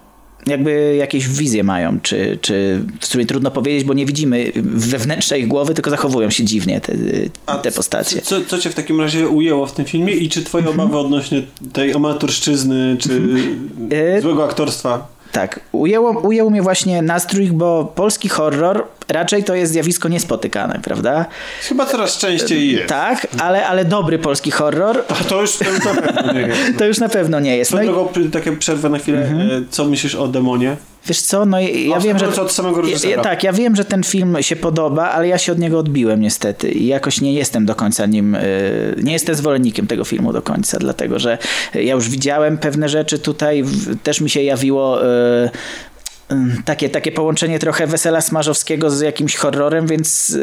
jakby 0.46 0.96
jakieś 0.98 1.28
wizje 1.28 1.64
mają, 1.64 2.00
czy, 2.00 2.38
czy 2.40 2.84
w 3.00 3.06
sumie 3.06 3.26
trudno 3.26 3.50
powiedzieć, 3.50 3.84
bo 3.84 3.94
nie 3.94 4.06
widzimy 4.06 4.52
wewnętrznej 4.64 5.40
ich 5.40 5.48
głowy, 5.48 5.74
tylko 5.74 5.90
zachowują 5.90 6.30
się 6.30 6.44
dziwnie 6.44 6.80
te, 6.80 6.92
te 7.62 7.72
postacie. 7.72 8.22
Co, 8.22 8.40
co 8.44 8.58
cię 8.58 8.70
w 8.70 8.74
takim 8.74 9.00
razie 9.00 9.28
ujęło 9.28 9.66
w 9.66 9.72
tym 9.72 9.84
filmie 9.84 10.12
i 10.12 10.28
czy 10.28 10.44
twoje 10.44 10.66
mhm. 10.66 10.80
obawy 10.80 10.98
odnośnie 10.98 11.42
tej 11.72 11.94
amatorszczyzny, 11.94 12.96
czy 13.00 13.12
mhm. 13.12 14.22
złego 14.22 14.44
aktorstwa 14.44 15.15
tak, 15.32 15.60
ujęło, 15.72 16.10
ujęło 16.10 16.50
mnie 16.50 16.62
właśnie 16.62 17.02
nastrój, 17.02 17.46
bo 17.46 17.92
polski 17.94 18.28
horror 18.28 18.84
raczej 19.08 19.44
to 19.44 19.54
jest 19.54 19.72
zjawisko 19.72 20.08
niespotykane, 20.08 20.80
prawda? 20.84 21.26
Chyba 21.68 21.86
coraz 21.86 22.18
częściej 22.18 22.72
jest. 22.72 22.88
Tak, 22.88 23.26
ale, 23.40 23.66
ale 23.66 23.84
dobry 23.84 24.18
polski 24.18 24.50
horror. 24.50 25.04
To, 25.04 25.14
to 25.24 25.42
już 25.42 25.60
na 25.60 26.02
pewno 26.02 26.32
nie 26.32 26.40
jest. 26.40 26.60
to 26.78 26.84
już 26.84 26.98
na 26.98 27.08
pewno 27.08 27.40
nie 27.40 27.56
jest. 27.56 27.72
No 27.72 27.82
i... 27.82 28.30
takie 28.32 28.52
przerwę 28.52 28.88
na 28.88 28.98
chwilę. 28.98 29.18
Mhm. 29.18 29.50
E, 29.50 29.64
co 29.70 29.84
myślisz 29.84 30.14
o 30.14 30.28
demonie? 30.28 30.76
Wiesz 31.08 31.20
co, 31.20 31.46
no 31.46 31.60
ja, 31.60 32.00
wiem, 32.00 32.18
że... 32.18 32.42
Od 32.42 32.52
samego 32.52 32.80
reżysera. 32.80 33.16
Ja, 33.16 33.22
tak, 33.22 33.44
ja 33.44 33.52
wiem, 33.52 33.76
że 33.76 33.84
ten 33.84 34.02
film 34.02 34.36
się 34.40 34.56
podoba, 34.56 35.10
ale 35.10 35.28
ja 35.28 35.38
się 35.38 35.52
od 35.52 35.58
niego 35.58 35.78
odbiłem 35.78 36.20
niestety 36.20 36.72
i 36.72 36.86
jakoś 36.86 37.20
nie 37.20 37.32
jestem 37.32 37.66
do 37.66 37.74
końca 37.74 38.06
nim, 38.06 38.34
e, 38.34 38.40
nie 39.02 39.12
jestem 39.12 39.34
zwolennikiem 39.34 39.86
tego 39.86 40.04
filmu 40.04 40.32
do 40.32 40.42
końca, 40.42 40.78
dlatego, 40.78 41.18
że 41.18 41.38
ja 41.74 41.94
już 41.94 42.08
widziałem 42.08 42.58
pewne 42.58 42.88
rzeczy 42.88 43.18
tutaj, 43.18 43.64
też 44.02 44.20
mi 44.20 44.30
się 44.30 44.42
jawiło 44.42 45.06
e, 45.06 45.50
takie, 46.64 46.88
takie 46.88 47.12
połączenie 47.12 47.58
trochę 47.58 47.86
wesela 47.86 48.20
smarzowskiego 48.20 48.90
z 48.90 49.00
jakimś 49.00 49.36
horrorem, 49.36 49.86
więc 49.86 50.38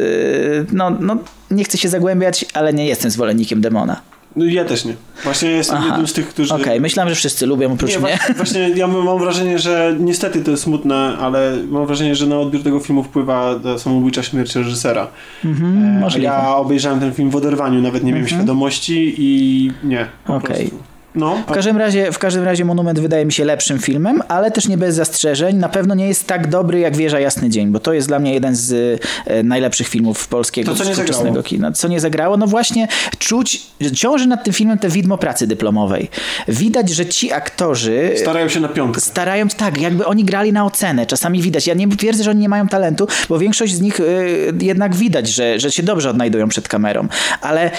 e, 0.61 0.65
no, 0.71 0.89
no, 0.99 1.17
nie 1.51 1.63
chcę 1.63 1.77
się 1.77 1.89
zagłębiać, 1.89 2.45
ale 2.53 2.73
nie 2.73 2.87
jestem 2.87 3.11
zwolennikiem 3.11 3.61
demona. 3.61 4.12
No 4.35 4.45
ja 4.45 4.65
też 4.65 4.85
nie. 4.85 4.93
Właśnie 5.23 5.49
jestem 5.49 5.77
Aha. 5.77 5.87
jednym 5.87 6.07
z 6.07 6.13
tych, 6.13 6.29
którzy... 6.29 6.53
Okej, 6.53 6.65
okay. 6.65 6.79
myślałem, 6.79 7.09
że 7.09 7.15
wszyscy 7.15 7.45
lubią 7.45 7.73
oprócz 7.73 7.91
nie, 7.91 7.99
mnie. 7.99 8.19
Właśnie 8.37 8.69
ja 8.69 8.87
mam 8.87 9.19
wrażenie, 9.19 9.59
że 9.59 9.95
niestety 9.99 10.43
to 10.43 10.51
jest 10.51 10.63
smutne, 10.63 11.17
ale 11.19 11.57
mam 11.69 11.85
wrażenie, 11.85 12.15
że 12.15 12.27
na 12.27 12.39
odbiór 12.39 12.63
tego 12.63 12.79
filmu 12.79 13.03
wpływa 13.03 13.59
samobójcza 13.77 14.23
śmierć 14.23 14.55
reżysera. 14.55 15.07
Mhm, 15.45 15.99
możliwe. 15.99 16.25
Ja 16.25 16.55
obejrzałem 16.55 16.99
ten 16.99 17.13
film 17.13 17.29
w 17.29 17.35
oderwaniu, 17.35 17.81
nawet 17.81 18.03
nie 18.03 18.11
miałem 18.11 18.23
mhm. 18.23 18.41
świadomości 18.41 19.15
i 19.17 19.71
nie. 19.83 20.07
Okej. 20.27 20.67
Okay. 20.67 20.92
No, 21.15 21.35
w, 21.47 21.51
każdym 21.51 21.77
razie, 21.77 22.11
w 22.11 22.19
każdym 22.19 22.43
razie 22.43 22.65
Monument 22.65 22.99
wydaje 22.99 23.25
mi 23.25 23.33
się 23.33 23.45
lepszym 23.45 23.79
filmem, 23.79 24.21
ale 24.27 24.51
też 24.51 24.67
nie 24.67 24.77
bez 24.77 24.95
zastrzeżeń. 24.95 25.57
Na 25.57 25.69
pewno 25.69 25.95
nie 25.95 26.07
jest 26.07 26.27
tak 26.27 26.47
dobry 26.47 26.79
jak 26.79 26.97
Wieża 26.97 27.19
Jasny 27.19 27.49
Dzień, 27.49 27.67
bo 27.67 27.79
to 27.79 27.93
jest 27.93 28.07
dla 28.07 28.19
mnie 28.19 28.33
jeden 28.33 28.55
z 28.55 29.01
e, 29.25 29.43
najlepszych 29.43 29.87
filmów 29.87 30.27
polskiego 30.27 30.71
to, 30.71 30.77
co 30.77 30.91
współczesnego 30.91 31.43
kina. 31.43 31.71
Co 31.71 31.87
nie 31.87 31.99
zagrało? 31.99 32.37
No 32.37 32.47
właśnie 32.47 32.87
czuć, 33.17 33.61
ciąży 33.95 34.27
nad 34.27 34.43
tym 34.43 34.53
filmem 34.53 34.77
te 34.77 34.89
widmo 34.89 35.17
pracy 35.17 35.47
dyplomowej. 35.47 36.09
Widać, 36.47 36.89
że 36.89 37.05
ci 37.05 37.31
aktorzy... 37.31 38.13
Starają 38.17 38.49
się 38.49 38.59
na 38.59 38.67
piątkę. 38.67 39.01
Starają, 39.01 39.47
tak, 39.47 39.81
jakby 39.81 40.05
oni 40.05 40.23
grali 40.23 40.53
na 40.53 40.65
ocenę. 40.65 41.05
Czasami 41.05 41.41
widać. 41.41 41.67
Ja 41.67 41.73
nie 41.73 41.87
twierdzę, 41.87 42.23
że 42.23 42.31
oni 42.31 42.39
nie 42.39 42.49
mają 42.49 42.67
talentu, 42.67 43.07
bo 43.29 43.39
większość 43.39 43.73
z 43.73 43.81
nich 43.81 43.99
y, 43.99 44.53
jednak 44.61 44.95
widać, 44.95 45.27
że, 45.27 45.59
że 45.59 45.71
się 45.71 45.83
dobrze 45.83 46.09
odnajdują 46.09 46.47
przed 46.47 46.67
kamerą. 46.67 47.07
Ale 47.41 47.71
y, 47.71 47.73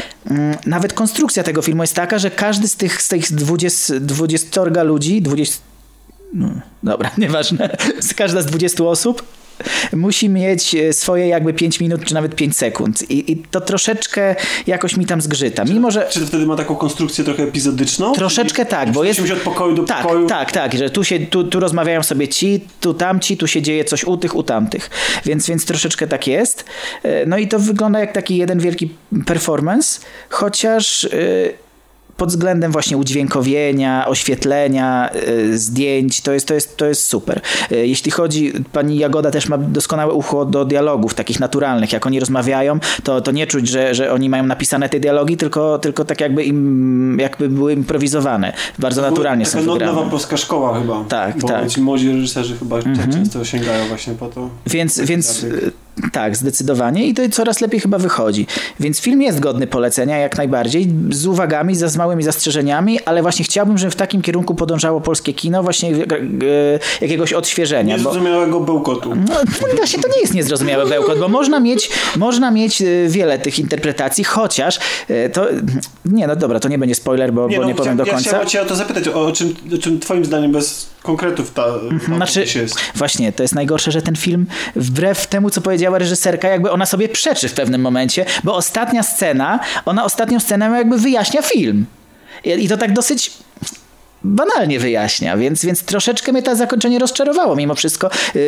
nawet 0.67 0.93
konstrukcja 0.93 1.43
tego 1.43 1.63
filmu 1.63 1.83
jest 1.83 1.95
taka, 1.95 2.19
że 2.19 2.31
każdy 2.31 2.69
z 2.69 2.77
tych, 2.77 3.03
z 3.03 3.09
tych 3.09 3.24
tych 3.29 3.37
20, 3.37 3.95
20 4.01 4.83
ludzi, 4.83 5.23
20, 5.23 5.59
no, 6.33 6.49
dobra, 6.83 7.11
nieważne, 7.19 7.77
każda 8.17 8.43
z 8.43 8.47
20 8.47 8.85
osób 8.85 9.23
musi 9.93 10.29
mieć 10.29 10.75
e, 10.75 10.93
swoje 10.93 11.29
jakby 11.29 11.55
5 11.55 11.81
minut, 11.81 12.05
czy 12.05 12.15
nawet 12.15 12.37
5 12.37 12.57
sekund. 12.57 13.11
I, 13.11 13.33
I, 13.33 13.37
to 13.37 13.61
troszeczkę 13.61 14.37
jakoś 14.67 14.97
mi 14.97 15.07
tam 15.07 15.21
zgrzyta. 15.21 15.65
Mimo, 15.65 15.91
że... 15.91 16.09
Czy 16.11 16.21
to 16.21 16.27
wtedy 16.27 16.47
ma 16.47 16.57
taką 16.57 16.77
konstrukcję 16.77 17.25
trochę 17.25 17.43
epizodyczną? 17.43 18.13
Troszeczkę 18.13 18.67
tak, 18.67 18.93
bo 18.93 19.05
jest... 19.05 19.21
od 19.21 19.39
pokoju 19.39 19.75
do 19.75 19.83
tak, 19.83 20.03
pokoju? 20.03 20.27
Tak, 20.27 20.53
tak, 20.53 20.75
że 20.75 20.91
tu, 20.91 21.05
się, 21.05 21.19
tu, 21.19 21.45
tu 21.45 21.61
rozmawiają 21.61 22.03
sobie 22.03 22.29
ci, 22.29 22.61
tu 22.81 22.95
tamci, 22.95 23.37
tu 23.37 23.47
się 23.47 23.63
dzieje 23.63 23.85
coś 23.85 24.05
u 24.05 24.17
tych, 24.17 24.35
u 24.37 24.43
tamtych. 24.43 24.91
Więc, 25.25 25.47
więc 25.47 25.65
troszeczkę 25.65 26.07
tak 26.07 26.27
jest. 26.27 26.65
E, 27.03 27.27
no 27.27 27.39
i 27.39 27.49
to 27.49 27.59
wygląda 27.59 28.01
jak 28.01 28.13
taki 28.13 28.37
jeden 28.37 28.59
wielki 28.59 28.95
performance, 29.27 30.01
chociaż... 30.29 31.03
Yy, 31.13 31.64
pod 32.17 32.29
względem 32.29 32.73
właśnie 32.73 32.97
udźwiękowienia, 32.97 34.09
oświetlenia, 34.09 35.11
y, 35.29 35.59
zdjęć, 35.59 36.21
to 36.21 36.33
jest, 36.33 36.47
to, 36.47 36.55
jest, 36.55 36.77
to 36.77 36.87
jest 36.87 37.05
super. 37.05 37.41
Y, 37.73 37.87
jeśli 37.87 38.11
chodzi, 38.11 38.53
pani 38.73 38.99
Jagoda 38.99 39.31
też 39.31 39.49
ma 39.49 39.59
doskonałe 39.59 40.13
ucho 40.13 40.45
do 40.45 40.65
dialogów 40.65 41.15
takich 41.15 41.41
naturalnych. 41.41 41.93
Jak 41.93 42.07
oni 42.07 42.21
rozmawiają, 42.21 42.79
to, 43.05 43.21
to 43.21 43.31
nie 43.31 43.47
czuć, 43.47 43.69
że, 43.69 43.95
że 43.95 44.13
oni 44.13 44.29
mają 44.29 44.47
napisane 44.47 44.89
te 44.89 45.01
dialogi, 45.01 45.37
tylko, 45.37 45.79
tylko 45.79 46.05
tak 46.05 46.21
jakby 46.21 46.45
im 46.45 47.19
jakby 47.21 47.49
były 47.49 47.73
improwizowane. 47.73 48.53
Bardzo 48.79 49.03
to 49.03 49.11
naturalnie 49.11 49.47
są 49.47 49.59
wygrane. 49.59 49.93
nowa 49.93 50.11
polska 50.11 50.37
szkoła 50.37 50.81
chyba. 50.81 51.05
Tak, 51.05 51.39
bo 51.39 51.49
tak. 51.49 51.69
Ci 51.69 51.81
młodzi 51.81 52.13
reżyserzy 52.13 52.57
chyba 52.57 52.77
mhm. 52.77 53.13
często 53.13 53.45
sięgają 53.45 53.89
właśnie 53.89 54.15
po 54.15 54.27
to. 54.27 54.51
Więc, 54.67 55.01
więc 55.01 55.47
tak, 56.13 56.37
zdecydowanie 56.37 57.07
i 57.07 57.15
to 57.15 57.23
coraz 57.31 57.61
lepiej 57.61 57.81
chyba 57.81 57.99
wychodzi. 57.99 58.47
Więc 58.81 59.01
film 59.01 59.23
jest 59.23 59.41
godny 59.41 59.67
polecenia 59.67 60.19
jak 60.19 60.37
najbardziej, 60.37 60.93
z 61.11 61.27
uwagami, 61.27 61.77
z 61.77 61.97
małymi 61.97 62.23
zastrzeżeniami, 62.23 63.01
ale 63.05 63.23
właśnie 63.23 63.45
chciałbym, 63.45 63.79
żeby 63.79 63.91
w 63.91 63.97
takim 63.97 64.23
kierunku 64.23 64.55
podążało 64.55 65.01
polskie 65.01 65.35
kino, 65.35 65.63
właśnie 65.63 65.95
e, 65.95 65.97
jakiegoś 67.01 67.33
odświeżenia. 67.33 67.97
Niezrozumiałego 67.97 68.61
bo, 68.61 68.67
bełkotu. 68.67 69.15
No, 69.15 69.35
właśnie 69.77 70.03
to 70.03 70.09
nie 70.09 70.21
jest 70.21 70.35
niezrozumiały 70.35 70.89
bełkot, 70.89 71.19
bo 71.19 71.29
można 71.29 71.61
mieć, 71.61 71.91
można 72.17 72.51
mieć 72.51 72.83
e, 72.83 72.87
wiele 73.09 73.39
tych 73.39 73.59
interpretacji, 73.59 74.25
chociaż 74.25 74.79
e, 75.09 75.29
to, 75.29 75.47
nie 76.05 76.27
no 76.27 76.37
dobra, 76.37 76.61
to 76.61 76.69
nie 76.69 76.79
będzie 76.79 76.95
spoiler, 76.95 77.33
bo 77.33 77.49
nie, 77.49 77.57
bo 77.57 77.63
no, 77.63 77.69
nie 77.69 77.75
powiem 77.75 77.97
do 77.97 78.05
końca. 78.05 78.19
Ja 78.19 78.29
chciałem 78.29 78.47
cię 78.47 78.63
o 78.63 78.65
to 78.65 78.77
zapytać, 78.77 79.09
o 79.09 79.33
czym, 79.33 79.55
o 79.75 79.79
czym 79.79 80.01
twoim 80.01 80.25
zdaniem 80.25 80.53
bez 80.53 80.94
konkretów 81.05 81.53
ta, 81.53 81.65
ta 82.07 82.17
znaczy, 82.17 82.47
jest. 82.55 82.77
Właśnie, 82.95 83.33
to 83.33 83.43
jest 83.43 83.55
najgorsze, 83.55 83.93
że 83.93 84.03
ten 84.03 84.17
film 84.17 84.47
wbrew 84.77 85.27
temu, 85.27 85.51
co 85.51 85.61
powiedziała 85.61 85.99
reżyserka, 85.99 86.49
jakby 86.49 86.71
ona 86.71 86.87
sobie 86.87 87.09
przeczy 87.09 87.49
w 87.49 87.53
pewnym 87.53 87.81
momencie, 87.81 88.25
bo 88.45 88.57
ostatnia 88.57 89.03
scena, 89.03 89.61
ona 89.85 90.05
ostatnią 90.05 90.41
scenę 90.41 90.67
jakby 90.67 90.99
wyjaśnia 90.99 91.43
film. 91.43 91.87
I 92.45 92.69
to 92.69 92.77
tak 92.77 92.93
dosyć 92.93 93.31
banalnie 94.25 94.79
wyjaśnia, 94.79 95.37
więc, 95.37 95.65
więc 95.65 95.83
troszeczkę 95.83 96.33
mnie 96.33 96.43
to 96.43 96.57
zakończenie 96.57 96.99
rozczarowało 96.99 97.57
mimo 97.57 97.75
wszystko, 97.75 98.11
yy, 98.35 98.43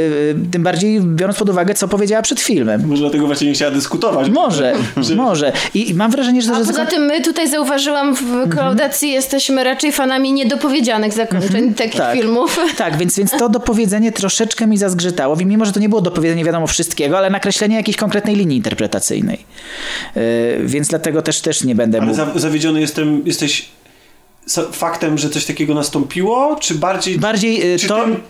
tym 0.51 0.63
bardziej 0.63 1.01
biorąc 1.01 1.39
pod 1.39 1.49
uwagę, 1.49 1.75
co 1.75 1.89
powiedziała 1.89 2.23
przed 2.23 2.41
filmem. 2.41 2.87
Może 2.87 3.03
dlatego 3.03 3.27
właśnie 3.27 3.47
nie 3.47 3.55
chciała 3.55 3.71
dyskutować. 3.71 4.31
Może, 4.31 4.75
że... 4.97 5.15
może. 5.27 5.53
I, 5.75 5.91
I, 5.91 5.95
mam 5.95 6.11
wrażenie, 6.11 6.43
że... 6.43 6.53
A 6.53 6.57
poza 6.57 6.73
zakon... 6.73 6.87
tym 6.87 7.03
my 7.03 7.21
tutaj 7.21 7.51
zauważyłam 7.51 8.15
w 8.15 8.49
klaudacji 8.49 9.09
mhm. 9.09 9.23
jesteśmy 9.23 9.65
raczej 9.65 9.93
fanami 9.93 10.33
niedopowiedzianych 10.33 11.13
zakończeń 11.13 11.57
mhm. 11.57 11.75
takich 11.75 12.01
tak. 12.01 12.17
filmów. 12.17 12.59
Tak, 12.77 12.97
więc, 12.97 13.17
więc 13.17 13.31
to 13.31 13.49
dopowiedzenie 13.49 14.13
troszeczkę 14.13 14.67
mi 14.67 14.79
zazgrzytało, 14.79 15.37
mimo 15.37 15.65
że 15.65 15.73
to 15.73 15.81
nie 15.81 15.89
było 15.89 16.01
dopowiedzenie 16.01 16.45
wiadomo 16.45 16.67
wszystkiego, 16.67 17.19
ale 17.19 17.31
nakreślenie 17.31 17.77
jakiejś 17.77 17.97
konkretnej 17.97 18.37
linii 18.37 18.57
interpretacyjnej. 18.57 19.39
Yy, 20.17 20.23
więc 20.65 20.89
dlatego 20.89 21.23
też, 21.23 21.41
też 21.41 21.65
nie 21.65 21.75
będę 21.75 22.01
ale 22.01 22.07
mógł... 22.07 22.39
zawiedziony 22.39 22.81
jestem, 22.81 23.23
jesteś 23.25 23.69
faktem, 24.73 25.19
że 25.19 25.31
coś 25.31 25.47
takiego 25.47 25.75
nastąpiło, 25.75 26.57
czy 26.61 26.75
bardziej... 26.75 27.19
Bardziej 27.19 27.79
czy 27.79 27.89
to... 27.89 28.05
Tym, 28.05 28.21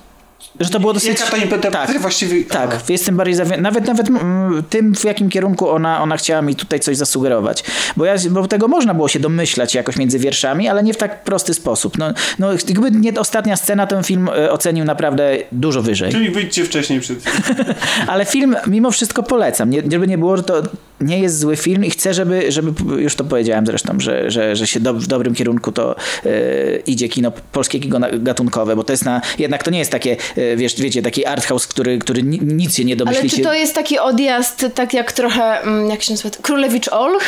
że 0.61 0.71
to 0.71 0.81
było 0.81 0.93
dosyć... 0.93 1.21
Jaka 1.21 1.31
ta 1.31 1.37
interpretacja 1.37 1.87
tak, 1.87 2.03
właściwie... 2.03 2.45
Tak, 2.45 2.83
jestem 2.89 3.17
bardziej 3.17 3.35
zawią... 3.35 3.61
Nawet, 3.61 3.87
nawet 3.87 4.09
mm, 4.09 4.63
tym, 4.71 4.95
w 4.95 5.05
jakim 5.05 5.31
kierunku 5.31 5.69
ona, 5.69 6.03
ona 6.03 6.17
chciała 6.17 6.43
mi 6.43 6.55
tutaj 6.55 6.81
coś 6.81 6.97
zasugerować. 6.97 7.65
Bo, 7.97 8.05
ja, 8.05 8.15
bo 8.31 8.49
tego 8.49 8.69
można 8.69 8.95
było 8.95 9.09
się 9.09 9.21
domyślać 9.21 9.75
jakoś 9.75 9.97
między 9.97 10.19
wierszami, 10.19 10.69
ale 10.69 10.83
nie 10.83 10.95
w 10.95 10.97
tak 10.97 11.25
prosty 11.25 11.55
sposób. 11.55 11.99
No, 11.99 12.13
no 12.39 12.49
gdyby 12.69 12.91
nie 12.91 13.21
ostatnia 13.21 13.57
scena, 13.57 13.87
ten 13.87 14.05
film 14.05 14.29
e, 14.29 14.51
ocenił 14.51 14.85
naprawdę 14.85 15.37
dużo 15.53 15.83
wyżej. 15.83 16.13
Czyli 16.13 16.31
wyjdźcie 16.31 16.65
wcześniej 16.65 17.01
przed 17.01 17.19
Ale 18.07 18.25
film 18.25 18.57
mimo 18.67 18.91
wszystko 18.91 19.23
polecam. 19.23 19.71
Nie, 19.71 19.83
żeby 19.93 20.07
nie 20.07 20.19
było, 20.19 20.37
że 20.37 20.43
to 20.43 20.63
nie 21.01 21.21
jest 21.21 21.39
zły 21.39 21.57
film 21.57 21.85
i 21.85 21.91
chcę, 21.91 22.15
żeby, 22.15 22.53
żeby 22.53 23.03
już 23.03 23.15
to 23.15 23.25
powiedziałem 23.25 23.67
zresztą, 23.67 24.01
że, 24.01 24.31
że, 24.31 24.57
że 24.57 24.67
się 24.67 24.81
do, 24.81 24.95
w 24.95 25.07
dobrym 25.07 25.35
kierunku 25.35 25.73
to 25.73 25.97
yy, 26.25 26.83
idzie 26.87 27.09
kino 27.09 27.33
polskiego 27.53 27.99
gatunkowe, 28.13 28.77
bo 28.77 28.85
to 28.85 28.93
jest 28.93 29.05
na, 29.05 29.21
jednak 29.39 29.63
to 29.63 29.71
nie 29.71 29.79
jest 29.79 29.91
takie 29.91 30.07
E, 30.17 30.26
wiesz, 30.57 30.75
wiecie, 30.81 31.03
taki 31.03 31.27
art 31.27 31.45
house, 31.47 31.67
który, 31.67 31.99
który 31.99 32.23
nic 32.23 32.77
się 32.77 32.85
nie 32.85 32.97
domyśli. 32.97 33.21
Ale 33.21 33.31
czy 33.31 33.41
to 33.41 33.55
jest 33.55 33.75
taki 33.75 33.99
odjazd, 33.99 34.67
tak 34.75 34.95
jak 34.95 35.13
trochę, 35.13 35.61
mm, 35.61 35.91
jak 35.91 36.03
się 36.03 36.13
nazywa, 36.13 36.37
Królewicz 36.43 36.89
Olch? 36.89 37.25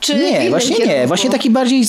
Czy 0.00 0.14
nie, 0.14 0.50
właśnie 0.50 0.76
kierunku? 0.76 0.98
nie. 0.98 1.06
Właśnie 1.06 1.30
taki 1.30 1.50
bardziej 1.50 1.84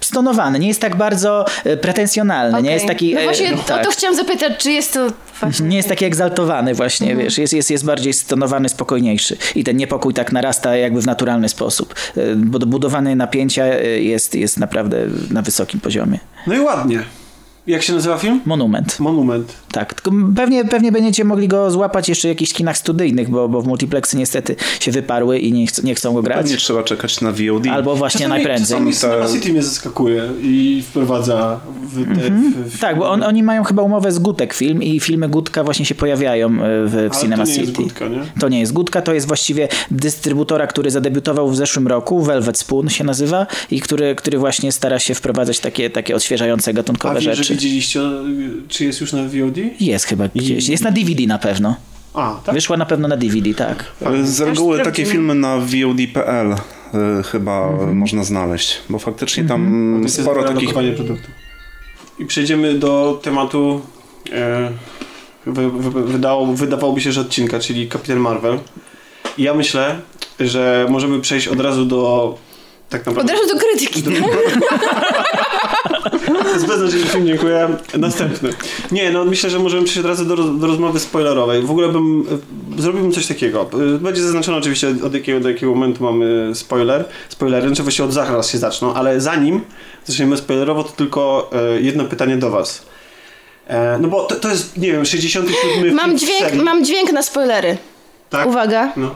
stonowany. 0.00 0.58
Nie 0.58 0.68
jest 0.68 0.80
tak 0.80 0.96
bardzo 0.96 1.44
e, 1.64 1.76
pretensjonalny. 1.76 2.50
Okay. 2.50 2.62
Nie 2.62 2.72
jest 2.72 2.86
taki... 2.86 3.14
No 3.14 3.20
właśnie 3.20 3.50
tak. 3.50 3.58
o 3.58 3.62
to 3.62 3.74
tak. 3.74 3.88
chciałam 3.88 4.16
zapytać, 4.16 4.52
czy 4.58 4.72
jest 4.72 4.92
to 4.92 5.12
właśnie... 5.40 5.68
Nie 5.68 5.76
jest 5.76 5.88
taki 5.88 6.04
egzaltowany 6.04 6.74
właśnie, 6.74 7.10
mhm. 7.10 7.24
wiesz. 7.24 7.38
Jest, 7.38 7.52
jest, 7.52 7.70
jest 7.70 7.84
bardziej 7.84 8.12
stonowany, 8.12 8.68
spokojniejszy. 8.68 9.36
I 9.54 9.64
ten 9.64 9.76
niepokój 9.76 10.14
tak 10.14 10.32
narasta 10.32 10.76
jakby 10.76 11.02
w 11.02 11.06
naturalny 11.06 11.48
sposób. 11.48 11.94
E, 12.16 12.36
bo 12.36 12.58
budowany 12.58 13.16
napięcia 13.16 13.66
jest, 13.84 14.34
jest 14.34 14.58
naprawdę 14.58 15.06
na 15.30 15.42
wysokim 15.42 15.80
poziomie. 15.80 16.18
No 16.46 16.54
i 16.54 16.60
ładnie. 16.60 17.02
Jak 17.70 17.82
się 17.82 17.92
nazywa 17.92 18.18
film? 18.18 18.40
Monument. 18.46 19.00
Monument. 19.00 19.54
Tak, 19.72 19.94
tylko 19.94 20.10
pewnie, 20.36 20.64
pewnie 20.64 20.92
będziecie 20.92 21.24
mogli 21.24 21.48
go 21.48 21.70
złapać 21.70 22.08
jeszcze 22.08 22.28
w 22.28 22.30
jakichś 22.30 22.52
kinach 22.52 22.78
studyjnych, 22.78 23.30
bo, 23.30 23.48
bo 23.48 23.62
w 23.62 23.66
multiplexy 23.66 24.16
niestety 24.16 24.56
się 24.80 24.90
wyparły 24.90 25.38
i 25.38 25.52
nie, 25.52 25.66
ch 25.66 25.82
nie 25.82 25.94
chcą 25.94 26.14
go 26.14 26.22
grać. 26.22 26.38
Pewnie 26.38 26.56
trzeba 26.56 26.82
czekać 26.82 27.20
na 27.20 27.32
VOD. 27.32 27.66
Albo 27.70 27.96
właśnie 27.96 28.28
najprędzej. 28.28 28.78
Czasami 28.78 28.94
Cinema 28.94 29.28
City 29.32 29.52
mnie 29.52 29.62
zaskakuje 29.62 30.28
i 30.42 30.82
wprowadza 30.86 31.60
w 31.82 32.04
te... 32.04 32.30
W, 32.30 32.74
w, 32.74 32.78
Tak, 32.80 32.98
bo 32.98 33.10
on, 33.10 33.22
oni 33.22 33.42
mają 33.42 33.64
chyba 33.64 33.82
umowę 33.82 34.12
z 34.12 34.18
Gutek 34.18 34.54
Film 34.54 34.82
i 34.82 35.00
filmy 35.00 35.28
Gutka 35.28 35.64
właśnie 35.64 35.86
się 35.86 35.94
pojawiają 35.94 36.48
e, 36.48 36.50
w, 36.86 36.90
w 36.90 36.96
Ale 36.96 37.10
Cinema 37.10 37.44
to 37.44 37.50
nie 37.50 37.56
jest 37.56 37.70
City. 37.70 37.82
Gutka, 37.82 38.08
nie? 38.08 38.20
To 38.40 38.48
nie 38.48 38.60
jest 38.60 38.72
Gutka, 38.72 39.02
to 39.02 39.14
jest 39.14 39.26
właściwie 39.26 39.68
dystrybutora, 39.90 40.66
który 40.66 40.90
zadebiutował 40.90 41.50
w 41.50 41.56
zeszłym 41.56 41.88
roku, 41.88 42.22
Velvet 42.22 42.58
Spoon 42.58 42.88
się 42.88 43.04
nazywa 43.04 43.46
i 43.70 43.80
który, 43.80 44.14
który 44.14 44.38
właśnie 44.38 44.72
stara 44.72 44.98
się 44.98 45.14
wprowadzać 45.14 45.60
takie, 45.60 45.90
takie 45.90 46.16
odświeżające 46.16 46.70
A 46.70 46.74
gatunkowe 46.74 47.20
że 47.20 47.34
rzeczy. 47.34 47.59
Widzieliście, 47.64 48.00
czy 48.68 48.84
jest 48.84 49.00
już 49.00 49.12
na 49.12 49.22
VOD? 49.22 49.56
Jest 49.80 50.04
chyba 50.04 50.28
gdzieś. 50.28 50.68
Jest 50.68 50.84
na 50.84 50.90
DVD 50.90 51.26
na 51.26 51.38
pewno. 51.38 51.76
A, 52.14 52.40
tak? 52.44 52.54
Wyszła 52.54 52.76
na 52.76 52.86
pewno 52.86 53.08
na 53.08 53.16
DVD, 53.16 53.54
tak. 53.54 53.84
Ale 54.04 54.26
Z 54.26 54.40
reguły 54.40 54.82
takie 54.82 55.06
filmy 55.06 55.34
na 55.34 55.56
VOD.pl 55.56 56.52
y, 56.52 57.22
chyba 57.22 57.70
można 57.92 58.24
znaleźć, 58.24 58.78
bo 58.90 58.98
faktycznie 58.98 59.44
tam 59.44 60.00
jest 60.02 60.20
sporo 60.22 60.42
takich... 60.42 60.74
produktu. 60.74 61.28
I 62.18 62.26
przejdziemy 62.26 62.74
do 62.74 63.20
tematu 63.22 63.80
e, 64.32 64.70
wy, 65.46 65.70
wy, 65.70 66.04
wydało, 66.04 66.46
wydawałoby 66.46 67.00
się, 67.00 67.12
że 67.12 67.20
odcinka, 67.20 67.58
czyli 67.58 67.88
Kapitan 67.88 68.18
Marvel. 68.18 68.58
I 69.38 69.42
ja 69.42 69.54
myślę, 69.54 70.00
że 70.40 70.86
możemy 70.90 71.20
przejść 71.20 71.48
od 71.48 71.60
razu 71.60 71.84
do 71.84 72.38
tak 72.88 73.00
Od 73.00 73.06
naprawdę... 73.06 73.32
razu 73.32 73.54
do 73.54 73.60
krytyki. 73.60 74.02
To 74.02 74.10
jest 76.52 76.66
beznadziejny 76.66 77.06
film, 77.06 77.26
dziękuję. 77.26 77.68
Następny. 77.98 78.50
Nie, 78.92 79.10
no 79.10 79.24
myślę, 79.24 79.50
że 79.50 79.58
możemy 79.58 79.82
przejść 79.84 79.98
od 80.00 80.06
razu 80.06 80.24
do, 80.24 80.36
do 80.36 80.66
rozmowy 80.66 81.00
spoilerowej. 81.00 81.62
W 81.62 81.70
ogóle 81.70 81.88
bym, 81.88 82.26
e, 82.78 82.82
zrobiłbym 82.82 83.12
coś 83.12 83.26
takiego. 83.26 83.70
E, 83.94 83.98
Będzie 83.98 84.22
zaznaczone 84.22 84.56
oczywiście 84.58 84.94
od 85.04 85.14
jakiego 85.14 85.40
do 85.40 85.48
jakiego 85.48 85.72
momentu 85.74 86.04
mamy 86.04 86.54
spoiler. 86.54 87.04
Spoilery, 87.28 87.66
znaczy 87.68 87.82
właściwie 87.82 88.04
od 88.08 88.12
zaraz 88.12 88.50
się 88.50 88.58
zaczną, 88.58 88.94
ale 88.94 89.20
zanim 89.20 89.60
zaczniemy 90.04 90.36
spoilerowo, 90.36 90.84
to 90.84 90.90
tylko 90.90 91.50
e, 91.76 91.80
jedno 91.80 92.04
pytanie 92.04 92.36
do 92.36 92.50
was. 92.50 92.82
No 94.00 94.08
bo 94.08 94.24
to, 94.24 94.36
to 94.36 94.48
jest, 94.48 94.76
nie 94.76 94.92
wiem, 94.92 95.04
67 95.04 95.94
Mam 95.94 96.18
dźwięk, 96.18 96.54
mam 96.64 96.84
dźwięk 96.84 97.12
na 97.12 97.22
spoilery. 97.22 97.76
tak? 98.30 98.46
Uwaga. 98.48 98.92
No. 98.96 99.14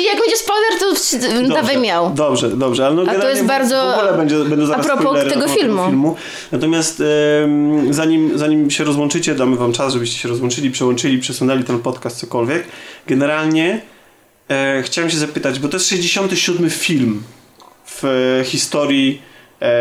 I 0.00 0.04
jak 0.04 0.18
będzie 0.18 0.36
spoiler, 0.36 0.70
to 0.80 0.94
w- 0.94 1.48
dawaj 1.48 1.78
miał. 1.78 2.10
Dobrze, 2.14 2.48
dobrze, 2.50 2.86
ale 2.86 2.94
no 2.94 3.00
to 3.00 3.06
generalnie 3.06 3.34
jest 3.36 3.48
bardzo- 3.48 3.92
w 3.96 3.98
ogóle 3.98 4.16
będzie, 4.16 4.36
będą 4.44 4.66
zaraz 4.66 4.86
a 4.86 4.96
propos 4.96 5.18
tego 5.18 5.30
temat 5.30 5.50
filmu. 5.50 6.16
Natomiast 6.52 7.02
em, 7.42 7.94
zanim, 7.94 8.38
zanim 8.38 8.70
się 8.70 8.84
rozłączycie, 8.84 9.34
damy 9.34 9.56
wam 9.56 9.72
czas, 9.72 9.92
żebyście 9.92 10.18
się 10.18 10.28
rozłączyli, 10.28 10.70
przełączyli, 10.70 11.18
przesunęli 11.18 11.64
ten 11.64 11.78
podcast, 11.78 12.18
cokolwiek. 12.18 12.64
Generalnie 13.06 13.80
e, 14.50 14.82
chciałem 14.82 15.10
się 15.10 15.16
zapytać, 15.16 15.58
bo 15.58 15.68
to 15.68 15.76
jest 15.76 15.88
67 15.88 16.70
film 16.70 17.22
w 17.86 18.04
e, 18.04 18.44
historii 18.44 19.22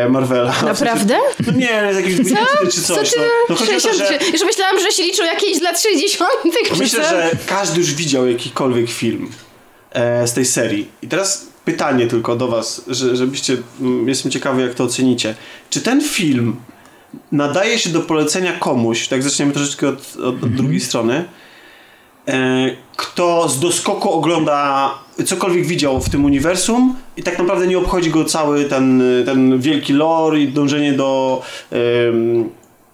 Marvela. 0.09 0.53
Naprawdę? 0.63 1.17
No 1.47 1.53
nie, 1.53 1.65
jest 1.65 1.99
jakiś 1.99 2.15
20 2.15 2.45
czy 2.71 2.81
Co 2.81 2.95
coś. 2.95 3.11
ty? 3.11 3.19
no. 3.19 3.25
No, 3.49 3.55
chodzi 3.55 3.71
o 3.71 3.81
to, 3.81 3.87
60... 3.89 4.21
że 4.21 4.31
Już 4.31 4.43
myślałam, 4.45 4.79
że 4.79 4.91
się 4.91 5.03
liczą 5.03 5.23
jakieś 5.23 5.57
z 5.57 5.61
lat 5.61 5.81
60. 5.81 6.29
czy 6.73 6.79
Myślę, 6.79 7.03
co? 7.03 7.09
że 7.09 7.31
każdy 7.47 7.79
już 7.79 7.93
widział 7.93 8.27
jakikolwiek 8.27 8.89
film 8.89 9.31
e, 9.91 10.27
z 10.27 10.33
tej 10.33 10.45
serii. 10.45 10.87
I 11.01 11.07
teraz 11.07 11.47
pytanie 11.65 12.07
tylko 12.07 12.35
do 12.35 12.47
was, 12.47 12.81
że, 12.87 13.15
żebyście, 13.15 13.57
mm, 13.81 14.07
jestem 14.07 14.31
ciekawy 14.31 14.61
jak 14.61 14.73
to 14.73 14.83
ocenicie. 14.83 15.35
Czy 15.69 15.81
ten 15.81 16.01
film 16.01 16.55
nadaje 17.31 17.79
się 17.79 17.89
do 17.89 18.01
polecenia 18.01 18.53
komuś, 18.53 19.07
tak 19.07 19.23
zaczniemy 19.23 19.51
troszeczkę 19.53 19.87
od, 19.87 20.15
od, 20.15 20.43
od 20.43 20.53
drugiej 20.53 20.79
strony, 20.79 21.25
e, 22.27 22.75
kto 22.95 23.49
z 23.49 23.59
doskoku 23.59 24.11
ogląda 24.11 24.91
cokolwiek 25.25 25.65
widział 25.65 26.01
w 26.01 26.09
tym 26.09 26.25
uniwersum 26.25 26.95
i 27.17 27.23
tak 27.23 27.39
naprawdę 27.39 27.67
nie 27.67 27.77
obchodzi 27.77 28.09
go 28.09 28.25
cały 28.25 28.65
ten, 28.65 29.03
ten 29.25 29.59
wielki 29.59 29.93
lore 29.93 30.39
i 30.39 30.47
dążenie 30.47 30.93
do 30.93 31.41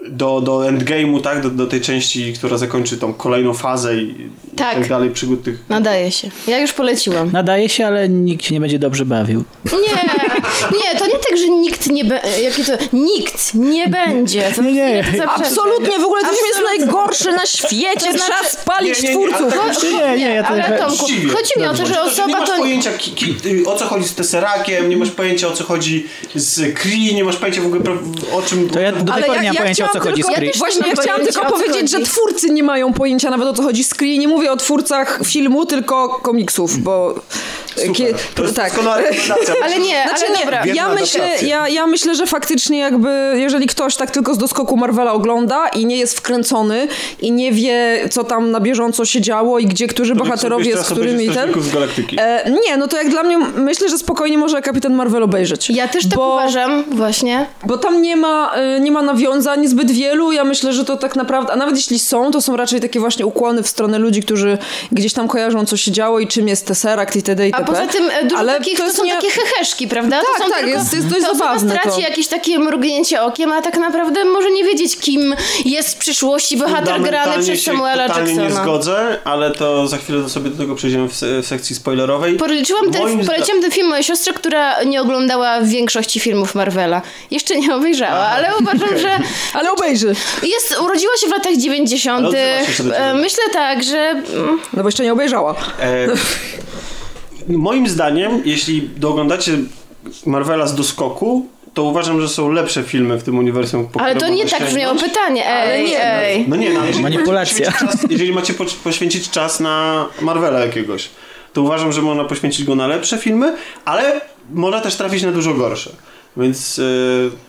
do, 0.09 0.41
do 0.41 0.59
endgame'u, 0.69 1.21
tak? 1.21 1.41
Do, 1.41 1.49
do 1.49 1.67
tej 1.67 1.81
części, 1.81 2.33
która 2.33 2.57
zakończy 2.57 2.97
tą 2.97 3.13
kolejną 3.13 3.53
fazę 3.53 3.95
i, 3.97 4.29
Tak. 4.55 4.75
tak 4.75 4.87
dalej, 4.87 5.09
przygód 5.09 5.43
tych... 5.43 5.59
Nadaje 5.69 6.11
się. 6.11 6.29
Ja 6.47 6.59
już 6.59 6.73
poleciłam. 6.73 7.31
Nadaje 7.31 7.69
się, 7.69 7.87
ale 7.87 8.09
nikt 8.09 8.45
się 8.45 8.53
nie 8.53 8.61
będzie 8.61 8.79
dobrze 8.79 9.05
bawił. 9.05 9.43
Nie, 9.65 9.71
nie, 10.77 10.99
to 10.99 11.05
nie 11.05 11.13
tak, 11.29 11.37
że 11.37 11.49
nikt 11.49 11.87
nie 11.91 12.05
będzie. 12.05 12.51
To. 12.65 12.83
Nikt 12.97 13.53
nie 13.53 13.87
będzie. 13.87 14.51
To 14.55 14.61
Nie, 14.61 14.71
nie. 14.71 15.03
Absolutnie, 15.27 15.99
w 15.99 16.03
ogóle 16.05 16.21
film 16.21 16.35
jest 16.47 16.61
najgorszy 16.79 17.31
na 17.31 17.45
świecie. 17.45 17.93
To 17.95 17.99
znaczy- 18.17 18.17
Trzeba 18.17 18.43
spalić 18.49 19.03
Nie, 19.03 19.09
nie, 19.09 19.15
nie, 19.15 19.27
twórców. 19.27 19.53
tak- 19.53 19.75
Cho- 19.77 19.91
Nie, 20.09 20.17
nie, 20.17 20.29
ja 20.35 20.43
to 20.43 20.49
ale 20.49 20.77
Tomku, 20.79 20.97
chodzi 21.33 21.59
mi 21.59 21.65
o 21.65 21.73
to, 21.73 21.85
że 21.85 21.93
Chodzi 21.93 21.93
o 21.93 21.95
to, 21.95 22.05
nie 22.05 22.11
osoba 22.11 22.39
masz 22.39 22.49
to... 22.49 22.57
pojęcia 22.57 22.91
ki, 22.97 23.11
ki, 23.15 23.35
o 23.65 23.75
co 23.75 23.85
chodzi 23.85 24.07
z 24.07 24.15
Tesserakiem, 24.15 24.89
nie 24.89 24.97
masz 24.97 25.11
pojęcia 25.11 25.47
o 25.47 25.51
co 25.51 25.63
chodzi 25.63 26.05
z 26.35 26.73
Kree, 26.79 27.15
nie 27.15 27.23
masz 27.23 27.35
pojęcia 27.37 27.61
w 27.61 27.65
ogóle 27.65 27.81
o 28.33 28.41
czym... 28.41 28.69
To 28.69 28.79
ja 28.79 28.91
do 28.91 29.13
tej 29.13 29.23
pory 29.23 29.39
nie 29.39 29.47
mam 29.47 29.55
pojęcia 29.57 29.89
o 29.89 29.90
co 29.93 29.99
chodzi 29.99 30.23
z 30.23 30.25
tylko- 30.25 30.39
Kree. 30.39 30.47
Ja 30.47 30.57
Właśnie 30.57 30.81
nie 30.81 30.89
ja 30.89 30.95
chciałam 31.01 31.21
tylko 31.21 31.51
powiedzieć, 31.51 31.91
że 31.91 31.99
twórcy 31.99 32.49
nie 32.49 32.63
mają 32.63 32.93
pojęcia 32.93 33.29
nawet 33.29 33.47
o 33.47 33.53
co 33.53 33.63
chodzi 33.63 33.83
z 33.83 33.93
Kree. 33.93 34.19
Nie 34.19 34.27
mówię 34.27 34.51
o 34.51 34.57
twórcach 34.57 35.19
filmu, 35.25 35.65
tylko 35.65 36.09
komiksów, 36.09 36.77
bo... 36.77 37.15
Super. 37.75 38.15
To 38.35 38.43
jest 38.43 38.55
tak. 38.55 38.73
Ale 39.63 39.79
nie, 39.79 40.03
Znaczy 40.07 40.25
ale 40.27 40.37
nie, 40.37 40.39
dobra. 40.39 40.65
Ja 40.65 40.89
myślę, 40.89 41.29
ja, 41.41 41.67
ja 41.67 41.87
myślę, 41.87 42.15
że 42.15 42.27
faktycznie 42.27 42.79
jakby, 42.79 43.33
jeżeli 43.37 43.67
ktoś 43.67 43.95
tak 43.95 44.11
tylko 44.11 44.33
z 44.33 44.37
doskoku 44.37 44.77
Marvela 44.77 45.13
ogląda 45.13 45.67
i 45.67 45.85
nie 45.85 45.97
jest 45.97 46.17
wkręcony 46.17 46.87
i 47.21 47.31
nie 47.31 47.51
wie, 47.51 48.07
co 48.11 48.23
tam 48.23 48.51
na 48.51 48.59
bieżąco 48.59 49.05
się 49.05 49.21
działo 49.21 49.59
i 49.59 49.65
gdzie 49.65 49.87
którzy 49.87 50.15
bohaterowie 50.15 50.77
z 50.77 50.85
którymi 50.85 51.29
ten... 51.29 51.61
z 51.61 51.73
Galaktyki. 51.73 52.17
E, 52.19 52.51
nie, 52.67 52.77
no 52.77 52.87
to 52.87 52.97
jak 52.97 53.09
dla 53.09 53.23
mnie, 53.23 53.37
myślę, 53.37 53.89
że 53.89 53.97
spokojnie 53.97 54.37
może 54.37 54.61
Kapitan 54.61 54.93
Marvel 54.93 55.23
obejrzeć. 55.23 55.69
Ja 55.69 55.87
też 55.87 56.03
tak 56.03 56.15
bo, 56.15 56.33
uważam, 56.33 56.83
właśnie. 56.83 57.45
Bo 57.65 57.77
tam 57.77 58.01
nie 58.01 58.15
ma, 58.15 58.53
e, 58.55 58.79
nie 58.79 58.91
ma 58.91 59.01
nawiązań 59.01 59.67
zbyt 59.67 59.80
wielu. 59.89 60.31
Ja 60.31 60.43
myślę, 60.43 60.73
że 60.73 60.85
to 60.85 60.97
tak 60.97 61.15
naprawdę, 61.15 61.53
a 61.53 61.55
nawet 61.55 61.75
jeśli 61.75 61.99
są, 61.99 62.31
to 62.31 62.41
są 62.41 62.57
raczej 62.57 62.81
takie 62.81 62.99
właśnie 62.99 63.25
ukłony 63.25 63.63
w 63.63 63.67
stronę 63.67 63.99
ludzi, 63.99 64.21
którzy 64.23 64.57
gdzieś 64.91 65.13
tam 65.13 65.27
kojarzą, 65.27 65.65
co 65.65 65.77
się 65.77 65.91
działo 65.91 66.19
i 66.19 66.27
czym 66.27 66.47
jest 66.47 66.65
Tesseract 66.67 67.15
itd. 67.15 67.47
itp. 67.47 67.63
A 67.63 67.67
poza 67.67 67.87
tym 67.87 68.09
e, 68.09 68.23
dużo 68.23 68.37
Ale 68.37 68.53
takich, 68.57 68.77
to 68.77 68.83
to, 68.83 68.93
są 68.93 69.03
nie- 69.05 69.15
takie 69.15 69.29
heheszki, 69.29 69.87
prawda? 69.87 70.17
Tak, 70.17 70.25
to 70.37 70.43
są 70.43 70.49
tak, 70.49 70.59
tylko, 70.59 70.79
jest- 70.79 70.93
jest 70.93 71.07
dość 71.07 71.25
to 71.25 71.33
zabawne 71.35 71.69
straci 71.71 71.95
to. 71.95 71.99
jakieś 72.09 72.27
takie 72.27 72.59
mrugnięcie 72.59 73.21
okiem, 73.21 73.51
a 73.51 73.61
tak 73.61 73.77
naprawdę 73.77 74.25
może 74.25 74.51
nie 74.51 74.63
wiedzieć, 74.63 74.97
kim 74.97 75.35
jest 75.65 75.89
w 75.95 75.97
przyszłości 75.97 76.57
bohater 76.57 77.01
grany 77.01 77.43
przez 77.43 77.63
Samuela 77.63 78.07
totalnie 78.07 78.33
nie 78.33 78.41
Jacksona. 78.43 78.63
zgodzę, 78.63 79.17
ale 79.23 79.51
to 79.51 79.87
za 79.87 79.97
chwilę 79.97 80.29
sobie 80.29 80.49
do 80.49 80.57
tego 80.57 80.75
przejdziemy 80.75 81.09
w, 81.09 81.15
se- 81.15 81.41
w 81.41 81.47
sekcji 81.47 81.75
spoilerowej. 81.75 82.35
Policzyłam 82.37 82.91
ten, 82.91 83.01
Moim 83.01 83.25
poleciłam 83.25 83.61
ten 83.61 83.71
film 83.71 83.87
mojej 83.87 84.03
siostrze, 84.03 84.33
która 84.33 84.83
nie 84.83 85.01
oglądała 85.01 85.61
większości 85.61 86.19
filmów 86.19 86.55
Marvela. 86.55 87.01
Jeszcze 87.31 87.55
nie 87.59 87.75
obejrzała, 87.75 88.19
ale 88.19 88.47
uważam, 88.61 88.97
że 88.97 89.09
Ale 89.53 89.70
obejrzy. 89.71 90.15
jest, 90.43 90.81
urodziła 90.81 91.13
się 91.21 91.27
w 91.27 91.31
latach 91.31 91.57
90. 91.57 92.19
Ale 92.19 92.27
odzywa 92.27 92.61
się 92.61 92.67
jeszcze 92.67 92.83
do 92.83 92.89
ciebie. 92.89 93.05
E, 93.05 93.13
Myślę 93.13 93.43
tak, 93.53 93.83
że 93.83 93.97
mm, 93.97 94.59
No 94.73 94.83
bo 94.83 94.87
jeszcze 94.87 95.03
nie 95.03 95.13
obejrzała. 95.13 95.55
E, 95.79 96.07
moim 97.47 97.87
zdaniem, 97.87 98.41
jeśli 98.45 98.89
dooglądacie 98.97 99.51
Marvela 100.25 100.67
z 100.67 100.75
doskoku, 100.75 101.45
to 101.73 101.83
uważam, 101.83 102.21
że 102.21 102.29
są 102.29 102.51
lepsze 102.51 102.83
filmy 102.83 103.17
w 103.17 103.23
tym 103.23 103.37
uniwersum. 103.37 103.87
po 103.87 104.01
ale 104.01 104.15
to 104.15 104.27
nie 104.27 104.45
tak 104.45 104.65
brzmiało 104.65 104.99
pytanie. 104.99 105.49
Ej, 105.49 105.85
nie, 105.89 106.13
ej. 106.13 106.45
No 106.47 106.55
nie, 106.55 106.73
no, 106.73 106.85
jeżeli 106.85 107.03
Manipulacja. 107.03 107.65
Macie 107.65 107.71
poświęcić 107.71 107.99
czas, 108.01 108.11
jeżeli 108.11 108.33
macie 108.33 108.53
po, 108.53 108.65
poświęcić 108.83 109.29
czas 109.29 109.59
na 109.59 110.05
Marvela 110.21 110.59
jakiegoś, 110.59 111.09
to 111.53 111.61
uważam, 111.61 111.91
że 111.91 112.01
można 112.01 112.23
poświęcić 112.23 112.65
go 112.65 112.75
na 112.75 112.87
lepsze 112.87 113.17
filmy, 113.17 113.55
ale 113.85 114.21
można 114.53 114.81
też 114.81 114.95
trafić 114.95 115.23
na 115.23 115.31
dużo 115.31 115.53
gorsze. 115.53 115.91
Więc 116.37 116.81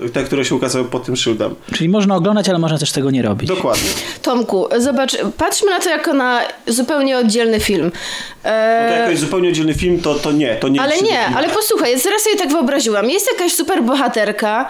e, 0.05 0.09
te, 0.09 0.25
które 0.25 0.44
się 0.44 0.55
ukazały 0.55 0.85
pod 0.85 1.05
tym 1.05 1.17
szyldem. 1.17 1.55
Czyli 1.75 1.89
można 1.89 2.17
oglądać, 2.17 2.49
ale 2.49 2.59
można 2.59 2.78
też 2.78 2.93
tego 2.93 3.11
nie 3.11 3.23
robić. 3.23 3.49
Dokładnie. 3.49 3.89
Tomku, 4.23 4.69
zobacz, 4.78 5.17
patrzmy 5.36 5.70
na 5.70 5.81
to 5.81 5.91
jako 5.91 6.12
na 6.15 6.41
zupełnie 6.67 7.19
oddzielny 7.19 7.61
film. 7.61 7.91
To 8.43 8.49
E, 8.49 8.99
jako 8.99 9.11
jest 9.11 9.23
zupełnie 9.23 9.49
oddzielny 9.49 9.75
film, 9.75 10.01
to, 10.01 10.15
to 10.15 10.33
nie, 10.33 10.57
to 10.57 10.69
nie 10.69 10.81
ale 10.81 10.97
nie, 10.97 11.01
film. 11.02 11.36
ale 11.36 11.49
posłuchaj, 11.49 11.99
zaraz 12.01 12.23
sobie 12.23 12.36
tak 12.36 12.49
wyobraziłam. 12.49 13.11
Jest 13.11 13.27
jakaś 13.33 13.52
super 13.55 13.83
bohaterka, 13.83 14.69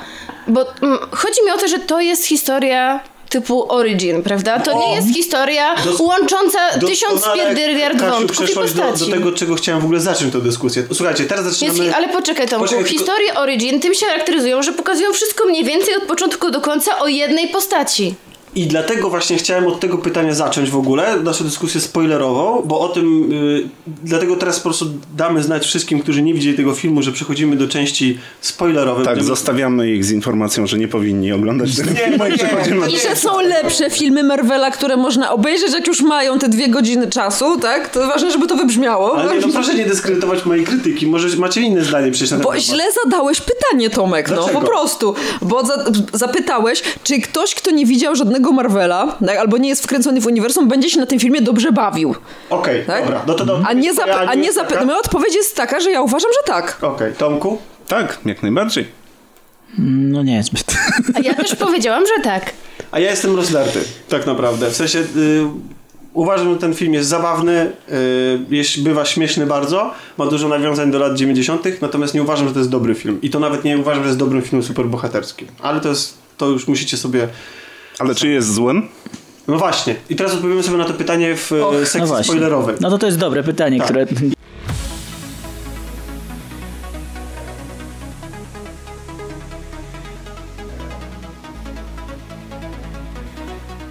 bo 0.48 0.60
mm, 0.82 0.98
chodzi 1.10 1.44
mi 1.44 1.50
o 1.50 1.58
to, 1.58 1.68
że 1.68 1.78
to 1.78 2.00
jest 2.00 2.26
historia 2.26 3.00
typu 3.32 3.72
Origin, 3.72 4.22
prawda? 4.22 4.60
To 4.60 4.72
O! 4.72 4.88
nie 4.88 4.94
jest 4.94 5.08
historia 5.14 5.74
Dos- 5.84 6.00
łącząca 6.00 6.58
tysiąc 6.86 7.24
pierdyliard 7.34 8.00
wątków 8.00 8.40
i 8.40 8.44
przeszłaś 8.44 8.72
do, 8.72 8.82
postaci. 8.82 9.10
do 9.10 9.16
tego, 9.16 9.32
czego 9.32 9.54
chciałem 9.54 9.80
w 9.80 9.84
ogóle 9.84 10.00
zacząć 10.00 10.32
tę 10.32 10.40
dyskusję. 10.40 10.82
Słuchajcie, 10.92 11.24
teraz 11.24 11.44
Jest, 11.46 11.60
zaczynamy... 11.60 11.96
ale 11.96 12.08
poczekaj 12.08 12.48
Tomku, 12.48 12.64
Poczekaj, 12.68 12.90
historie 12.90 13.34
Origin 13.34 13.80
tym 13.80 13.94
się 13.94 14.06
charakteryzują, 14.06 14.62
że 14.62 14.72
pokazują 14.72 15.12
wszystko 15.12 15.44
mniej 15.46 15.64
więcej 15.64 15.96
od 15.96 16.02
początku 16.02 16.50
do 16.50 16.60
końca 16.60 16.98
o 16.98 17.08
jednej 17.08 17.48
postaci. 17.48 18.14
I 18.54 18.66
dlatego 18.66 19.10
właśnie 19.10 19.36
chciałem 19.36 19.66
od 19.66 19.80
tego 19.80 19.98
pytania 19.98 20.34
zacząć 20.34 20.70
w 20.70 20.76
ogóle, 20.76 21.20
naszą 21.20 21.44
dyskusję 21.44 21.80
spoilerową, 21.80 22.62
bo 22.64 22.80
o 22.80 22.88
tym, 22.88 23.32
y, 23.32 23.68
dlatego 24.04 24.36
teraz 24.36 24.56
po 24.56 24.62
prostu 24.62 24.86
damy 25.16 25.42
znać 25.42 25.66
wszystkim, 25.66 26.00
którzy 26.00 26.22
nie 26.22 26.34
widzieli 26.34 26.56
tego 26.56 26.74
filmu, 26.74 27.02
że 27.02 27.12
przechodzimy 27.12 27.56
do 27.56 27.68
części 27.68 28.18
spoilerowej. 28.40 29.04
Tak, 29.04 29.22
zostawiamy 29.22 29.90
ich 29.90 30.04
z 30.04 30.10
informacją, 30.10 30.66
że 30.66 30.78
nie 30.78 30.88
powinni 30.88 31.32
oglądać 31.32 31.76
tego 31.76 31.90
Nie, 31.90 31.96
filmu 31.96 32.26
i 32.26 32.30
nie, 32.30 32.38
przechodzimy 32.38 32.90
I 32.90 32.98
że 32.98 33.16
są 33.16 33.40
lepsze 33.40 33.90
filmy 33.90 34.22
Marvela, 34.22 34.70
które 34.70 34.96
można 34.96 35.30
obejrzeć, 35.32 35.72
jak 35.72 35.86
już 35.86 36.00
mają 36.02 36.38
te 36.38 36.48
dwie 36.48 36.68
godziny 36.68 37.06
czasu, 37.10 37.58
tak? 37.58 37.88
To 37.88 38.06
ważne, 38.06 38.30
żeby 38.30 38.46
to 38.46 38.56
wybrzmiało. 38.56 39.18
Ale 39.18 39.34
nie, 39.34 39.46
no 39.46 39.52
proszę 39.52 39.74
nie 39.74 39.84
dyskredytować 39.86 40.46
mojej 40.46 40.64
krytyki, 40.64 41.06
może 41.06 41.36
macie 41.36 41.60
inne 41.60 41.84
zdanie 41.84 42.10
przecież 42.10 42.30
na 42.30 42.36
ten 42.36 42.44
Bo 42.44 42.50
temat. 42.50 42.64
źle 42.64 42.84
zadałeś 43.04 43.40
pytanie, 43.40 43.90
Tomek, 43.90 44.30
no 44.30 44.36
Dlaczego? 44.36 44.60
po 44.60 44.66
prostu. 44.66 45.14
Bo 45.42 45.66
za, 45.66 45.84
zapytałeś, 46.12 46.82
czy 47.04 47.20
ktoś, 47.20 47.54
kto 47.54 47.70
nie 47.70 47.86
widział 47.86 48.16
żadnego 48.16 48.41
Marvela, 48.50 49.18
tak, 49.26 49.36
albo 49.38 49.56
nie 49.56 49.68
jest 49.68 49.82
wkręcony 49.84 50.20
w 50.20 50.26
uniwersum, 50.26 50.68
będzie 50.68 50.90
się 50.90 51.00
na 51.00 51.06
tym 51.06 51.18
filmie 51.20 51.42
dobrze 51.42 51.72
bawił. 51.72 52.14
Okej, 52.50 52.84
Tak? 52.86 53.04
dobra, 53.04 53.22
no 53.26 53.34
to 53.34 53.44
do 53.46 53.62
A 53.66 53.72
nie, 53.72 53.94
zapy- 53.94 54.28
a 54.28 54.34
nie 54.34 54.44
jest 54.46 54.58
taka? 54.58 54.84
Moja 54.84 54.98
odpowiedź 54.98 55.34
jest 55.34 55.56
taka, 55.56 55.80
że 55.80 55.90
ja 55.90 56.02
uważam, 56.02 56.30
że 56.32 56.52
tak. 56.52 56.78
Okej, 56.82 57.12
Tomku? 57.12 57.58
Tak, 57.88 58.18
jak 58.24 58.42
najbardziej. 58.42 58.86
No 59.78 60.22
nie 60.22 60.42
zbyt. 60.42 60.64
A 61.14 61.20
ja 61.20 61.34
też 61.34 61.54
powiedziałam, 61.56 62.02
że 62.16 62.22
tak. 62.24 62.52
A 62.90 62.98
ja 63.00 63.10
jestem 63.10 63.36
rozdarty, 63.36 63.78
tak 64.08 64.26
naprawdę. 64.26 64.70
W 64.70 64.76
sensie 64.76 64.98
y, 64.98 65.42
uważam, 66.14 66.52
że 66.54 66.58
ten 66.60 66.74
film 66.74 66.94
jest 66.94 67.08
zabawny, 67.08 67.72
y, 68.50 68.54
jest, 68.54 68.82
bywa 68.82 69.04
śmieszny 69.04 69.46
bardzo, 69.46 69.90
ma 70.18 70.26
dużo 70.26 70.48
nawiązań 70.48 70.90
do 70.90 70.98
lat 70.98 71.14
90., 71.16 71.64
natomiast 71.80 72.14
nie 72.14 72.22
uważam, 72.22 72.46
że 72.48 72.52
to 72.54 72.58
jest 72.60 72.70
dobry 72.70 72.94
film. 72.94 73.18
I 73.22 73.30
to 73.30 73.40
nawet 73.40 73.64
nie 73.64 73.78
uważam, 73.78 74.02
że 74.02 74.06
jest 74.08 74.18
dobrym 74.18 74.42
filmem 74.42 74.62
superbohaterskim. 74.66 75.48
Ale 75.62 75.80
to 75.80 75.88
jest, 75.88 76.14
to 76.36 76.46
już 76.48 76.68
musicie 76.68 76.96
sobie... 76.96 77.28
Ale 77.98 78.14
czy 78.14 78.28
jest 78.28 78.54
złym? 78.54 78.88
No 79.48 79.58
właśnie. 79.58 79.94
I 80.10 80.16
teraz 80.16 80.34
odpowiemy 80.34 80.62
sobie 80.62 80.76
na 80.78 80.84
to 80.84 80.94
pytanie 80.94 81.36
w 81.36 81.52
Och, 81.52 81.62
Och, 81.62 81.74
No 81.80 81.86
sekcji 81.86 82.06
właśnie. 82.06 82.24
spoilerowej. 82.24 82.76
No 82.80 82.90
to 82.90 82.98
to 82.98 83.06
jest 83.06 83.18
dobre 83.18 83.42
pytanie, 83.42 83.78
Tak. 83.78 83.86
które... 83.86 84.06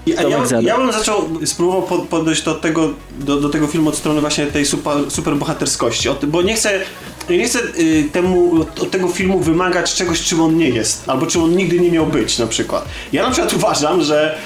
Ja, 0.05 0.45
zada. 0.45 0.61
ja 0.67 0.77
bym 0.77 0.91
zaczął, 0.91 1.29
spróbował 1.45 1.81
pod, 1.83 2.01
podejść 2.07 2.43
do 2.43 2.55
tego, 2.55 2.89
do, 3.19 3.41
do 3.41 3.49
tego 3.49 3.67
filmu 3.67 3.89
od 3.89 3.95
strony 3.95 4.21
właśnie 4.21 4.45
tej 4.45 4.65
super, 4.65 5.11
superbohaterskości, 5.11 6.09
od, 6.09 6.25
bo 6.25 6.41
nie 6.41 6.53
chcę, 6.53 6.79
nie 7.37 7.45
chcę 7.45 7.59
y, 7.79 8.03
temu, 8.11 8.61
od, 8.61 8.79
od 8.79 8.91
tego 8.91 9.07
filmu 9.07 9.39
wymagać 9.39 9.93
czegoś, 9.93 10.21
czym 10.21 10.41
on 10.41 10.57
nie 10.57 10.69
jest, 10.69 11.09
albo 11.09 11.25
czym 11.25 11.43
on 11.43 11.55
nigdy 11.55 11.79
nie 11.79 11.91
miał 11.91 12.05
być 12.05 12.39
na 12.39 12.47
przykład. 12.47 12.85
Ja 13.13 13.23
na 13.23 13.31
przykład 13.31 13.53
uważam, 13.53 14.01
że 14.01 14.37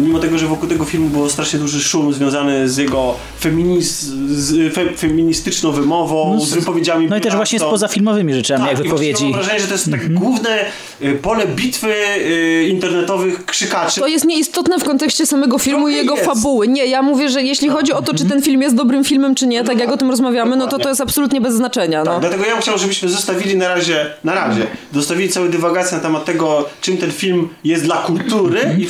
mimo 0.00 0.18
tego, 0.18 0.38
że 0.38 0.46
wokół 0.46 0.68
tego 0.68 0.84
filmu 0.84 1.08
było 1.08 1.30
strasznie 1.30 1.58
duży 1.58 1.82
szum 1.82 2.12
związany 2.12 2.68
z 2.68 2.76
jego 2.76 3.14
feminiz, 3.40 4.00
z, 4.30 4.74
fe, 4.74 4.92
feministyczną 4.96 5.72
wymową, 5.72 6.34
No, 6.34 6.46
z 6.46 6.54
wypowiedziami 6.54 7.06
No 7.08 7.16
i 7.16 7.20
też 7.20 7.34
właśnie 7.36 7.58
z 7.58 7.62
Picasso. 7.62 7.70
pozafilmowymi 7.70 8.34
rzeczami, 8.34 8.64
jak 8.66 8.76
Tak, 8.76 8.84
i 8.86 8.88
właściwie 8.88 9.12
wypowiedzi. 9.12 9.24
Mam 9.32 9.40
wrażenie, 9.42 9.60
że 9.60 9.66
to 9.66 9.72
jest 9.74 9.90
tak 9.90 10.14
główne 10.14 10.58
y, 11.02 11.14
pole 11.22 11.46
bitwy 11.46 11.94
y, 12.18 12.68
internetowych 12.68 13.44
krzykaczy. 13.46 14.00
To 14.00 14.06
jest 14.06 14.24
nieistotne 14.24 14.78
w 14.78 14.84
kontekście 14.84 15.26
samego 15.26 15.58
filmu 15.58 15.88
i 15.88 15.92
Trochę 15.92 16.02
jego 16.02 16.14
jest. 16.14 16.26
fabuły. 16.26 16.68
Nie, 16.68 16.86
ja 16.86 17.02
mówię, 17.02 17.28
że 17.28 17.42
jeśli 17.42 17.68
chodzi 17.68 17.92
o 17.92 18.02
to, 18.02 18.14
czy 18.14 18.24
ten 18.24 18.42
film 18.42 18.62
jest 18.62 18.76
dobrym 18.76 19.04
filmem, 19.04 19.34
czy 19.34 19.46
nie, 19.46 19.64
tak 19.64 19.78
jak 19.80 19.90
o 19.90 19.96
tym 19.96 20.10
rozmawiamy, 20.10 20.56
no 20.56 20.66
to 20.66 20.78
to 20.78 20.88
jest 20.88 21.00
absolutnie 21.00 21.40
bez 21.40 21.54
znaczenia. 21.54 22.04
No. 22.04 22.10
Tak, 22.10 22.20
dlatego 22.20 22.44
ja 22.44 22.52
bym 22.52 22.62
chciał, 22.62 22.78
żebyśmy 22.78 23.08
zostawili 23.08 23.56
na 23.56 23.68
razie, 23.74 24.06
na 24.24 24.34
razie, 24.34 24.66
zostawili 24.94 25.28
całe 25.28 25.48
dywagacje 25.48 25.96
na 25.96 26.02
temat 26.02 26.24
tego, 26.24 26.68
czym 26.80 26.96
ten 26.96 27.12
film 27.12 27.48
jest 27.64 27.84
dla 27.84 27.96
kultury 27.96 28.60
i 28.78 28.86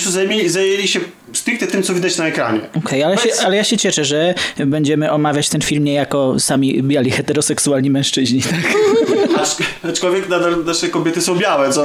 zajęli, 0.48 0.70
zajęli 0.70 0.88
się 0.88 1.00
stricte 1.32 1.66
tym, 1.66 1.82
co 1.82 1.94
widać 1.94 2.18
na 2.18 2.26
ekranie. 2.26 2.60
Okej, 2.84 3.02
ale, 3.02 3.18
się, 3.18 3.28
Bez- 3.28 3.40
ale 3.40 3.56
ja 3.56 3.64
się 3.64 3.76
cieszę, 3.76 4.04
że 4.04 4.34
będziemy 4.66 5.10
omawiać 5.12 5.48
ten 5.48 5.60
film 5.60 5.84
nie 5.84 5.94
jako 5.94 6.40
sami 6.40 6.82
biali 6.82 7.10
heteroseksualni 7.10 7.90
mężczyźni. 7.90 8.42
Tak? 8.42 8.60
Acz, 9.42 9.56
aczkolwiek 9.90 10.28
nadal 10.28 10.64
nasze 10.64 10.88
kobiety 10.88 11.20
są 11.20 11.34
białe, 11.36 11.72
co... 11.72 11.84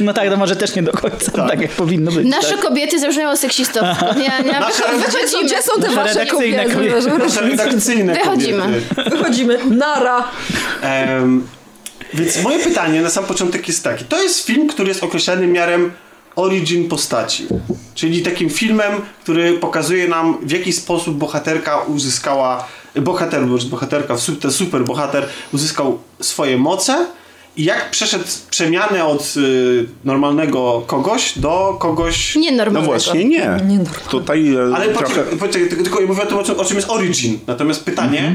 No 0.00 0.12
tak, 0.12 0.30
to 0.30 0.36
może 0.36 0.56
też 0.56 0.74
nie 0.74 0.82
do 0.82 0.92
końca 0.92 1.32
tak, 1.32 1.60
jak 1.60 1.70
powinno 1.70 2.12
być. 2.12 2.26
Nasze 2.28 2.50
tak? 2.50 2.60
kobiety 2.60 3.00
zabrzmiało 3.00 3.36
seksistowsko. 3.36 4.14
Nie, 4.14 4.22
nie, 4.52 4.60
Nasze- 4.60 4.98
wychodzimy. 4.98 5.44
Gdzie 5.44 5.62
są 5.62 5.72
te 5.74 5.80
Nasze 5.80 5.94
wasze 5.96 6.18
redakcyjne 6.18 6.64
kobiety? 6.64 7.00
kobiety. 7.00 7.18
Nasze 7.18 7.40
redakcyjne 7.40 8.14
Wychodzimy. 8.14 8.62
kobiety. 8.62 9.10
Wychodzimy. 9.16 9.58
Nara. 9.70 10.24
Em, 10.82 11.46
więc 12.14 12.42
moje 12.42 12.58
pytanie 12.58 13.02
na 13.02 13.10
sam 13.10 13.24
początek 13.24 13.68
jest 13.68 13.84
takie. 13.84 14.04
To 14.04 14.22
jest 14.22 14.46
film, 14.46 14.68
który 14.68 14.88
jest 14.88 15.04
określany 15.04 15.46
miarem 15.46 15.92
origin 16.36 16.88
postaci. 16.88 17.46
Czyli 17.94 18.22
takim 18.22 18.50
filmem, 18.50 18.92
który 19.22 19.52
pokazuje 19.52 20.08
nam 20.08 20.38
w 20.42 20.50
jaki 20.50 20.72
sposób 20.72 21.16
bohaterka 21.16 21.78
uzyskała, 21.78 22.68
bohater, 23.00 23.42
bohaterka, 23.70 24.16
ten 24.40 24.50
super 24.52 24.84
bohater 24.84 25.26
uzyskał 25.52 25.98
swoje 26.20 26.58
moce 26.58 27.06
i 27.56 27.64
jak 27.64 27.90
przeszedł 27.90 28.24
przemianę 28.50 29.04
od 29.04 29.34
y, 29.36 29.86
normalnego 30.04 30.82
kogoś 30.86 31.38
do 31.38 31.76
kogoś... 31.80 32.34
No 32.34 32.40
Nienormalnego. 32.40 32.86
właśnie 32.86 33.24
nie. 33.24 33.56
Tutaj 34.10 34.54
e, 34.54 34.76
Ale 34.76 34.88
trochę... 34.88 35.14
poczekaj, 35.14 35.38
poczekaj, 35.38 35.68
tylko- 35.68 36.00
ja 36.00 36.06
mówię 36.06 36.22
o 36.22 36.26
tym, 36.26 36.38
o 36.38 36.42
czym, 36.44 36.60
o 36.60 36.64
czym 36.64 36.76
jest 36.76 36.90
origin. 36.90 37.38
Natomiast 37.46 37.84
pytanie... 37.84 38.18
Mhm. 38.18 38.34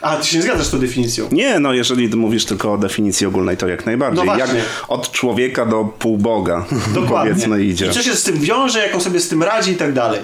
A, 0.00 0.16
ty 0.16 0.26
się 0.26 0.36
nie 0.36 0.42
zgadzasz 0.42 0.66
z 0.66 0.70
tą 0.70 0.78
definicją. 0.78 1.28
Nie, 1.32 1.58
no 1.58 1.72
jeżeli 1.72 2.08
mówisz 2.08 2.44
tylko 2.44 2.72
o 2.72 2.78
definicji 2.78 3.26
ogólnej, 3.26 3.56
to 3.56 3.68
jak 3.68 3.86
najbardziej. 3.86 4.26
No 4.26 4.36
jak 4.36 4.50
od 4.88 5.10
człowieka 5.12 5.66
do 5.66 5.84
półboga, 5.84 6.64
Dokładnie. 6.94 7.30
powiedzmy, 7.32 7.64
idzie. 7.64 7.86
I 7.86 7.90
co 7.90 8.02
się 8.02 8.14
z 8.14 8.22
tym 8.22 8.38
wiąże, 8.40 8.78
jak 8.78 8.94
on 8.94 9.00
sobie 9.00 9.20
z 9.20 9.28
tym 9.28 9.42
radzi 9.42 9.72
i 9.72 9.76
tak 9.76 9.92
dalej. 9.92 10.20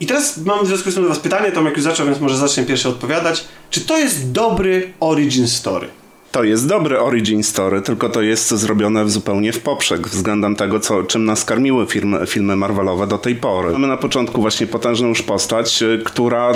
I 0.00 0.06
teraz 0.06 0.38
mam 0.38 0.64
w 0.64 0.68
związku 0.68 0.90
z 0.90 0.94
tym 0.94 1.02
do 1.02 1.08
was 1.08 1.18
pytanie, 1.18 1.52
Tomek 1.52 1.76
już 1.76 1.84
zaczął, 1.84 2.06
więc 2.06 2.20
może 2.20 2.36
zacznę 2.36 2.64
pierwszy 2.64 2.88
odpowiadać. 2.88 3.44
Czy 3.70 3.80
to 3.80 3.98
jest 3.98 4.32
dobry 4.32 4.92
origin 5.00 5.48
story? 5.48 5.88
To 6.32 6.44
jest 6.44 6.68
dobry 6.68 7.00
origin 7.00 7.42
story, 7.42 7.82
tylko 7.82 8.08
to 8.08 8.22
jest 8.22 8.50
zrobione 8.50 9.10
zupełnie 9.10 9.52
w 9.52 9.60
poprzek 9.60 10.08
względem 10.08 10.56
tego, 10.56 10.80
co, 10.80 11.02
czym 11.02 11.24
nas 11.24 11.44
karmiły 11.44 11.86
filmy, 11.86 12.26
filmy 12.26 12.56
Marvelowe 12.56 13.06
do 13.06 13.18
tej 13.18 13.34
pory. 13.34 13.72
Mamy 13.72 13.88
na 13.88 13.96
początku 13.96 14.40
właśnie 14.40 14.66
potężną 14.66 15.08
już 15.08 15.22
postać, 15.22 15.82
y, 15.82 16.02
która 16.04 16.52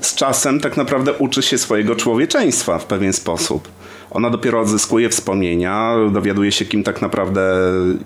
z 0.00 0.14
czasem 0.14 0.60
tak 0.60 0.76
naprawdę 0.76 1.12
uczy 1.12 1.42
się 1.42 1.58
swojego 1.58 1.96
człowieczeństwa 1.96 2.78
w 2.78 2.84
pewien 2.84 3.12
sposób. 3.12 3.68
Ona 4.10 4.30
dopiero 4.30 4.60
odzyskuje 4.60 5.08
wspomnienia, 5.08 5.94
dowiaduje 6.12 6.52
się, 6.52 6.64
kim 6.64 6.82
tak 6.84 7.02
naprawdę 7.02 7.42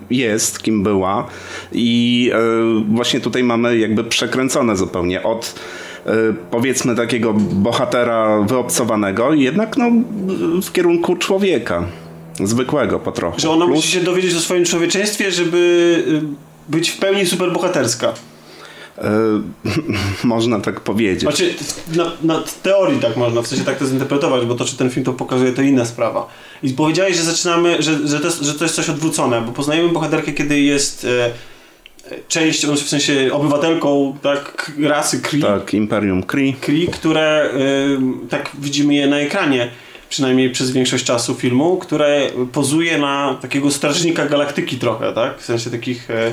jest, 0.09 0.63
kim 0.63 0.83
była, 0.83 1.27
i 1.71 2.31
y, 2.89 2.95
właśnie 2.95 3.19
tutaj 3.19 3.43
mamy 3.43 3.77
jakby 3.77 4.03
przekręcone 4.03 4.75
zupełnie 4.75 5.23
od 5.23 5.55
powiedzmy 6.51 6.95
takiego 6.95 7.33
bohatera 7.33 8.41
wyobcowanego, 8.41 9.33
jednak 9.33 9.77
no, 9.77 9.85
w 10.61 10.71
kierunku 10.71 11.15
człowieka. 11.15 11.83
Zwykłego 12.43 12.99
po 12.99 13.11
trochu. 13.11 13.39
Że 13.39 13.49
ona 13.49 13.65
Plus- 13.65 13.75
musi 13.75 13.91
się 13.91 13.99
dowiedzieć 13.99 14.35
o 14.35 14.39
swoim 14.39 14.65
człowieczeństwie, 14.65 15.31
żeby 15.31 15.57
y, 16.07 16.71
być 16.71 16.89
w 16.89 16.97
pełni 16.97 17.25
superbohaterska. 17.25 18.13
y, 18.97 19.01
można 20.27 20.59
tak 20.59 20.79
powiedzieć. 20.79 21.21
Znaczy, 21.21 21.53
na, 21.95 22.11
na 22.23 22.43
teorii 22.63 22.99
tak 22.99 23.17
można, 23.17 23.41
w 23.41 23.47
sensie 23.47 23.65
tak 23.65 23.77
to 23.77 23.85
zinterpretować, 23.85 24.45
bo 24.45 24.55
to, 24.55 24.65
czy 24.65 24.77
ten 24.77 24.89
film 24.89 25.05
to 25.05 25.13
pokazuje, 25.13 25.51
to 25.51 25.61
inna 25.61 25.85
sprawa. 25.85 26.27
I 26.63 26.69
powiedziałeś, 26.69 27.17
że 27.17 27.23
zaczynamy, 27.23 27.81
że, 27.81 28.07
że, 28.07 28.19
to, 28.19 28.25
jest, 28.25 28.41
że 28.41 28.53
to 28.53 28.65
jest 28.65 28.75
coś 28.75 28.89
odwrócone, 28.89 29.41
bo 29.41 29.51
poznajemy 29.51 29.89
bohaterkę, 29.89 30.31
kiedy 30.31 30.59
jest 30.59 31.05
e, 31.05 31.25
e, 31.25 31.31
częścią, 32.27 32.75
w 32.75 32.79
sensie 32.79 33.29
obywatelką 33.31 34.17
tak, 34.21 34.71
rasy 34.83 35.21
Kree, 35.21 35.41
Tak, 35.41 35.73
Imperium 35.73 36.23
Kree. 36.23 36.53
Kree 36.53 36.87
które 36.87 37.49
y, 38.23 38.27
tak 38.29 38.51
widzimy 38.59 38.93
je 38.95 39.07
na 39.07 39.19
ekranie, 39.19 39.69
przynajmniej 40.09 40.51
przez 40.51 40.71
większość 40.71 41.05
czasu 41.05 41.35
filmu, 41.35 41.77
które 41.77 42.27
pozuje 42.51 42.97
na 42.97 43.37
takiego 43.41 43.71
strażnika 43.71 44.25
galaktyki 44.25 44.77
trochę, 44.77 45.13
tak? 45.13 45.39
W 45.39 45.45
sensie 45.45 45.69
takich 45.69 46.09
e, 46.11 46.31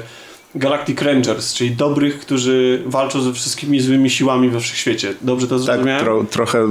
Galactic 0.54 1.02
Rangers, 1.02 1.54
czyli 1.54 1.70
dobrych, 1.70 2.18
którzy 2.18 2.82
walczą 2.86 3.20
ze 3.20 3.32
wszystkimi 3.32 3.80
złymi 3.80 4.10
siłami 4.10 4.48
we 4.48 4.60
wszechświecie. 4.60 5.14
Dobrze 5.22 5.46
to 5.48 5.54
Tak, 5.56 5.64
zrozumiałem? 5.64 6.04
tro, 6.04 6.24
trochę 6.30 6.66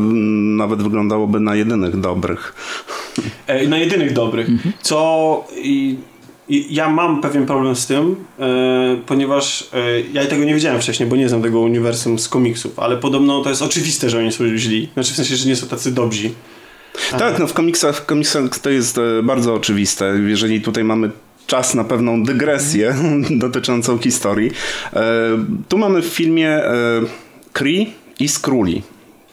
nawet 0.57 0.83
wyglądało 0.83 1.27
na 1.27 1.55
jedynych 1.55 1.99
dobrych. 1.99 2.53
E, 3.47 3.67
na 3.67 3.77
jedynych 3.77 4.13
dobrych. 4.13 4.47
Co 4.81 5.47
i, 5.55 5.97
i 6.14 6.14
ja 6.49 6.89
mam 6.89 7.21
pewien 7.21 7.45
problem 7.45 7.75
z 7.75 7.87
tym, 7.87 8.15
e, 8.39 8.97
ponieważ 9.05 9.69
e, 9.73 10.01
ja 10.13 10.25
tego 10.25 10.43
nie 10.43 10.53
wiedziałem 10.53 10.81
wcześniej, 10.81 11.09
bo 11.09 11.15
nie 11.15 11.29
znam 11.29 11.41
tego 11.41 11.59
uniwersum 11.59 12.19
z 12.19 12.29
komiksów, 12.29 12.79
ale 12.79 12.97
podobno 12.97 13.41
to 13.41 13.49
jest 13.49 13.61
oczywiste, 13.61 14.09
że 14.09 14.19
oni 14.19 14.31
są 14.31 14.57
źli. 14.57 14.89
Znaczy 14.93 15.13
w 15.13 15.15
sensie, 15.15 15.35
że 15.35 15.49
nie 15.49 15.55
są 15.55 15.67
tacy 15.67 15.91
dobrzy. 15.91 16.29
Tak, 17.19 17.39
no 17.39 17.47
w 17.47 17.53
komiksach, 17.53 17.97
w 17.97 18.05
komiksach 18.05 18.59
to 18.59 18.69
jest 18.69 18.97
e, 18.97 19.23
bardzo 19.23 19.53
oczywiste. 19.53 20.05
Jeżeli 20.27 20.61
tutaj 20.61 20.83
mamy 20.83 21.11
czas 21.47 21.75
na 21.75 21.83
pewną 21.83 22.23
dygresję 22.23 22.95
dotyczącą 23.45 23.97
historii. 23.97 24.51
E, 24.93 25.03
tu 25.69 25.77
mamy 25.77 26.01
w 26.01 26.05
filmie 26.05 26.49
e, 26.49 26.73
Kree 27.53 27.93
i 28.19 28.27
Skrulli. 28.27 28.81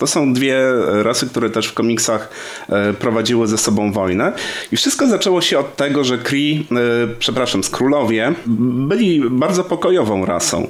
To 0.02 0.06
są 0.06 0.32
dwie 0.34 0.62
rasy, 1.02 1.26
które 1.26 1.50
też 1.50 1.66
w 1.66 1.74
komiksach 1.74 2.28
e, 2.68 2.92
prowadziły 2.92 3.46
ze 3.46 3.58
sobą 3.58 3.92
wojnę. 3.92 4.32
I 4.72 4.76
wszystko 4.76 5.06
zaczęło 5.06 5.40
się 5.40 5.58
od 5.58 5.76
tego, 5.76 6.04
że 6.04 6.18
Kree, 6.18 6.66
e, 6.70 6.74
przepraszam, 7.18 7.64
skrólowie 7.64 8.34
byli 8.46 9.22
bardzo 9.30 9.64
pokojową 9.64 10.26
rasą 10.26 10.68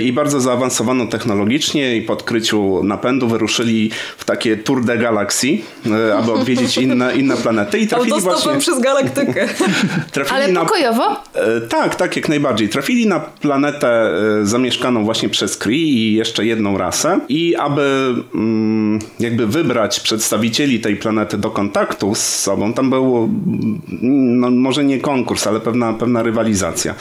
i 0.00 0.12
bardzo 0.12 0.40
zaawansowano 0.40 1.06
technologicznie 1.06 1.96
i 1.96 2.02
po 2.02 2.12
odkryciu 2.12 2.82
napędu 2.84 3.28
wyruszyli 3.28 3.90
w 4.18 4.24
takie 4.24 4.56
tour 4.56 4.84
de 4.84 4.98
galaxii, 4.98 5.64
e, 5.86 6.14
aby 6.18 6.32
odwiedzić 6.38 6.76
inne, 6.76 7.16
inne 7.16 7.36
planety 7.36 7.78
i 7.78 7.86
trafili 7.86 8.12
Autostopem 8.12 8.42
właśnie... 8.42 8.60
przez 8.60 8.80
galaktykę. 8.80 9.48
Trafili 10.12 10.36
Ale 10.36 10.52
na, 10.52 10.60
pokojowo? 10.60 11.16
E, 11.34 11.60
tak, 11.60 11.94
tak, 11.94 12.16
jak 12.16 12.28
najbardziej. 12.28 12.68
Trafili 12.68 13.06
na 13.06 13.20
planetę 13.20 13.88
e, 13.88 14.46
zamieszkaną 14.46 15.04
właśnie 15.04 15.28
przez 15.28 15.56
Kree 15.56 15.88
i 15.88 16.14
jeszcze 16.14 16.46
jedną 16.46 16.78
rasę 16.78 17.20
i 17.28 17.56
aby 17.56 18.14
mm, 18.34 18.98
jakby 19.20 19.46
wybrać 19.46 20.00
przedstawicieli 20.00 20.80
tej 20.80 20.96
planety 20.96 21.38
do 21.38 21.50
kontaktu 21.50 22.14
z 22.14 22.22
sobą, 22.22 22.72
tam 22.72 22.90
był 22.90 23.16
mm, 23.16 24.40
no, 24.40 24.50
może 24.50 24.84
nie 24.84 25.00
konkurs, 25.00 25.46
ale 25.46 25.60
pewna, 25.60 25.92
pewna 25.92 26.22
rywalizacja. 26.22 26.94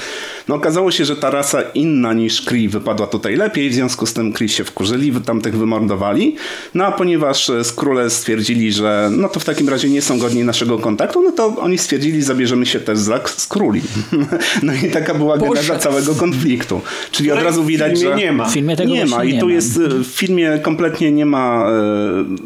No 0.47 0.55
okazało 0.55 0.91
się, 0.91 1.05
że 1.05 1.15
ta 1.15 1.29
rasa 1.29 1.61
inna 1.61 2.13
niż 2.13 2.41
Kree 2.41 2.60
wypadła 2.69 3.07
tutaj 3.07 3.35
lepiej, 3.35 3.69
w 3.69 3.73
związku 3.73 4.05
z 4.05 4.13
tym 4.13 4.33
Kree 4.33 4.49
się 4.49 4.63
wkurzyli, 4.63 5.11
tamtych 5.25 5.57
wymordowali. 5.57 6.35
No 6.73 6.85
a 6.85 6.91
ponieważ 6.91 7.49
e, 7.49 7.63
skróle 7.63 8.09
stwierdzili, 8.09 8.71
że 8.71 9.09
no 9.11 9.29
to 9.29 9.39
w 9.39 9.45
takim 9.45 9.69
razie 9.69 9.89
nie 9.89 10.01
są 10.01 10.19
godni 10.19 10.43
naszego 10.43 10.79
kontaktu, 10.79 11.21
no 11.23 11.31
to 11.31 11.55
oni 11.59 11.77
stwierdzili, 11.77 12.21
zabierzemy 12.21 12.65
się 12.65 12.79
też 12.79 12.99
za 12.99 13.19
skróli. 13.25 13.81
no 14.63 14.73
i 14.73 14.91
taka 14.91 15.13
była 15.13 15.37
geneza 15.37 15.79
całego 15.79 16.15
konfliktu. 16.15 16.81
Czyli 17.11 17.31
od 17.31 17.43
razu 17.43 17.63
widać, 17.63 17.99
że 17.99 18.15
nie 18.15 18.31
ma. 18.31 18.45
W 18.49 18.53
filmie 18.53 18.75
tego 18.75 18.93
nie 18.93 19.05
ma. 19.05 19.23
I 19.23 19.39
tu 19.39 19.49
jest 19.49 19.77
e, 19.77 19.89
w 19.89 20.07
filmie 20.07 20.59
kompletnie 20.61 21.11
nie 21.11 21.25
ma 21.25 21.69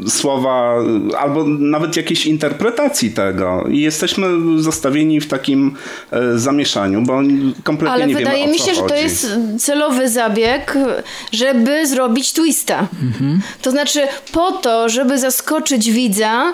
e, 0.05 0.09
słowa 0.09 0.75
e, 1.11 1.17
albo 1.17 1.43
nawet 1.43 1.97
jakiejś 1.97 2.25
interpretacji 2.25 3.11
tego. 3.11 3.65
I 3.69 3.81
jesteśmy 3.81 4.27
zostawieni 4.57 5.21
w 5.21 5.27
takim 5.27 5.75
e, 6.11 6.39
zamieszaniu, 6.39 7.01
bo 7.01 7.21
kompletnie 7.63 7.93
Ale 7.93 8.07
nie 8.07 8.15
wydaje 8.15 8.37
wiemy 8.37 8.49
o 8.49 8.53
mi 8.53 8.59
co 8.59 8.65
się, 8.65 8.75
że 8.75 8.81
to 8.81 8.87
chodzi. 8.87 9.03
jest 9.03 9.27
celowy 9.59 10.04
zabieg, 10.09 10.77
żeby 11.31 11.87
zrobić 11.87 12.33
twista. 12.33 12.87
To 13.61 13.71
znaczy 13.71 14.07
po 14.31 14.51
to, 14.51 14.89
żeby 14.89 15.19
zaskoczyć 15.19 15.91
widza, 15.91 16.53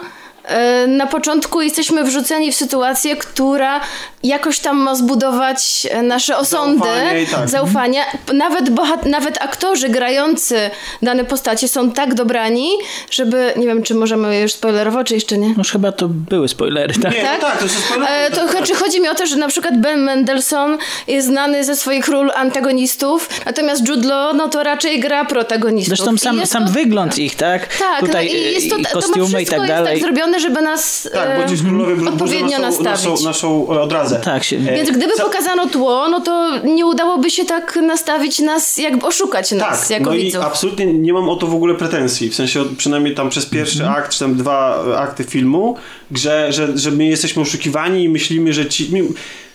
na 0.88 1.08
początku 1.08 1.61
jesteśmy 1.61 2.03
wrzuceni 2.03 2.52
w 2.52 2.56
sytuację, 2.56 3.16
która 3.16 3.82
jakoś 4.24 4.60
tam 4.60 4.78
ma 4.78 4.95
zbudować 4.95 5.88
e, 5.92 6.02
nasze 6.02 6.38
osądy, 6.38 6.80
Zaufanie 6.88 7.26
tak. 7.32 7.50
zaufanie. 7.50 8.06
Nawet, 8.34 8.70
bohat- 8.70 9.06
nawet 9.06 9.42
aktorzy 9.42 9.90
grający 9.90 10.70
dane 11.02 11.26
postacie 11.26 11.68
są 11.68 11.92
tak 11.92 12.14
dobrani, 12.14 12.70
żeby, 13.11 13.53
nie 13.58 13.66
wiem, 13.68 13.84
czy 13.84 13.95
możemy 13.95 14.40
już 14.42 14.53
spoilerować, 14.53 15.08
czy 15.08 15.14
jeszcze 15.14 15.38
nie? 15.38 15.53
No 15.58 15.64
chyba 15.72 15.92
to 15.92 16.08
były 16.08 16.48
spoilery, 16.48 16.94
tak? 17.02 17.14
Nie, 17.14 17.22
Tak? 17.22 17.40
tak, 17.42 17.50
tak 17.52 17.58
to 17.58 17.64
jest 17.64 17.86
spoiler. 17.86 18.10
E, 18.11 18.32
to 18.32 18.48
znaczy, 18.48 18.76
chodzi 18.76 19.02
mi 19.02 19.10
o 19.10 19.16
to, 19.16 19.26
że 19.28 19.36
na 19.36 19.48
przykład 19.48 19.78
Ben 19.82 20.00
Mendelsohn 20.03 20.78
jest 21.08 21.28
znany 21.28 21.64
ze 21.64 21.76
swoich 21.76 22.08
ról 22.08 22.32
antagonistów, 22.36 23.30
natomiast 23.45 23.88
Jude 23.90 24.08
Law, 24.08 24.36
no 24.36 24.50
to 24.50 24.64
raczej 24.64 25.00
gra 25.00 25.26
protagonistów. 25.26 25.98
Zresztą 25.98 26.18
sam, 26.18 26.40
jest 26.40 26.52
sam 26.52 26.66
to, 26.66 26.72
wygląd 26.72 27.18
ich, 27.20 27.36
tak? 27.36 27.78
Tak, 27.78 28.00
Tutaj 28.00 28.26
no 28.26 28.34
i 28.34 28.53
jest 28.53 28.70
to, 28.70 28.76
i 28.78 28.84
to 28.84 28.90
ma 28.90 28.90
kostiumy 28.90 29.28
i 29.42 29.45
wszystko 29.45 29.52
tak 29.52 29.60
jest 29.60 29.68
dalej. 29.68 29.94
tak 30.00 30.03
zrobione, 30.03 30.31
żeby 30.40 30.61
nas 30.61 31.10
Tak, 31.14 31.38
bo 31.48 31.53
e, 31.53 31.58
skrólowie 31.58 31.95
burzą 31.95 32.11
odpowiednio 32.11 32.60
naszą, 32.60 32.84
nastawić. 32.84 33.06
naszą, 33.24 33.24
naszą 33.24 33.68
odrazę. 33.68 34.22
Tak, 34.24 34.43
się, 34.43 34.58
Więc 34.60 34.92
gdyby 34.92 35.14
Ca- 35.14 35.24
pokazano 35.24 35.68
tło, 35.69 36.10
no 36.10 36.19
to 36.22 36.58
nie 36.64 36.85
udałoby 36.85 37.30
się 37.30 37.45
tak 37.45 37.76
nastawić 37.82 38.40
nas, 38.40 38.77
jakby 38.77 39.06
oszukać 39.06 39.51
nas 39.51 39.82
Tak, 39.82 39.90
jako 39.90 40.10
no 40.10 40.16
i 40.16 40.24
widzów. 40.24 40.43
absolutnie 40.43 40.85
nie 40.85 41.14
mam 41.14 41.30
o 41.30 41.35
to 41.35 41.48
w 41.48 41.56
ogóle 41.56 41.76
pretensji. 41.76 42.30
W 42.30 42.35
sensie 42.35 42.64
przynajmniej 42.77 43.16
tam 43.16 43.30
przez 43.30 43.45
pierwszy 43.45 43.80
Mhm. 43.84 44.00
akt, 44.00 44.11
czy 44.14 44.19
tam 44.19 44.35
dwa 44.35 44.84
e, 44.88 44.98
akty 45.00 45.24
filmu, 45.24 45.76
że, 46.16 46.53
że, 46.53 46.77
że 46.77 46.92
my 46.92 47.06
jesteśmy 47.06 47.42
oszukiwani 47.42 48.03
i 48.03 48.10
myślimy, 48.10 48.53
że 48.53 48.66
ci... 48.66 48.92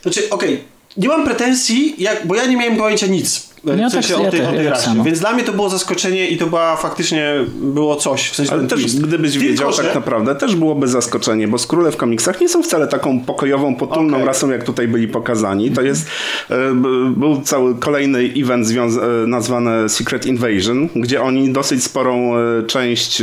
Znaczy, 0.02 0.30
okej, 0.30 0.64
nie 0.96 1.08
mam 1.08 1.24
pretensji, 1.24 1.94
jak, 1.98 2.26
bo 2.26 2.34
ja 2.34 2.46
nie 2.46 2.56
miałem 2.56 2.76
pojęcia 2.76 3.06
nic. 3.06 3.45
E, 3.68 3.76
Ja 3.78 3.88
W 3.88 3.92
sensie 3.92 4.14
tak- 4.14 4.20
o 4.20 4.24
ja 4.24 4.30
tej, 4.30 4.40
tak- 4.40 4.48
o 4.48 4.52
tej 4.52 4.64
ja 4.64 4.70
rasie. 4.70 5.04
Więc 5.04 5.20
dla 5.20 5.32
mnie 5.32 5.44
to 5.44 5.52
było 5.52 5.68
zaskoczenie 5.68 6.28
i 6.28 6.38
to 6.38 6.46
była 6.46 6.76
faktycznie 6.76 7.34
było 7.60 7.96
coś. 7.96 8.30
W 8.30 8.34
sensie 8.36 8.52
Ale 8.52 8.66
też, 8.66 8.80
twist. 8.80 9.06
gdybyś 9.06 9.32
Tylko, 9.32 9.46
wiedział 9.48 9.72
że- 9.72 9.82
tak 9.84 9.94
naprawdę, 9.94 10.34
też 10.34 10.56
byłoby 10.56 10.88
zaskoczenie, 10.88 11.48
bo 11.48 11.58
skróle 11.58 11.92
w 11.92 11.96
komiksach 11.96 12.40
nie 12.40 12.48
są 12.48 12.62
wcale 12.62 12.86
taką 12.86 13.20
pokojową, 13.20 13.74
potulną 13.76 14.14
Okej. 14.16 14.26
rasą, 14.26 14.50
jak 14.50 14.64
tutaj 14.64 14.88
byli 14.88 15.08
pokazani. 15.08 15.70
To 15.70 15.82
jest, 15.82 16.08
e, 16.50 16.54
był 17.10 17.40
cały 17.40 17.74
kolejny 17.74 18.18
event 18.36 18.66
e, 18.70 19.26
nazwany 19.26 19.88
Secret 19.88 20.26
Invasion, 20.26 20.88
gdzie 20.96 21.22
oni 21.22 21.52
dosyć 21.52 21.84
sporą 21.84 22.36
e, 22.36 22.62
część 22.66 23.22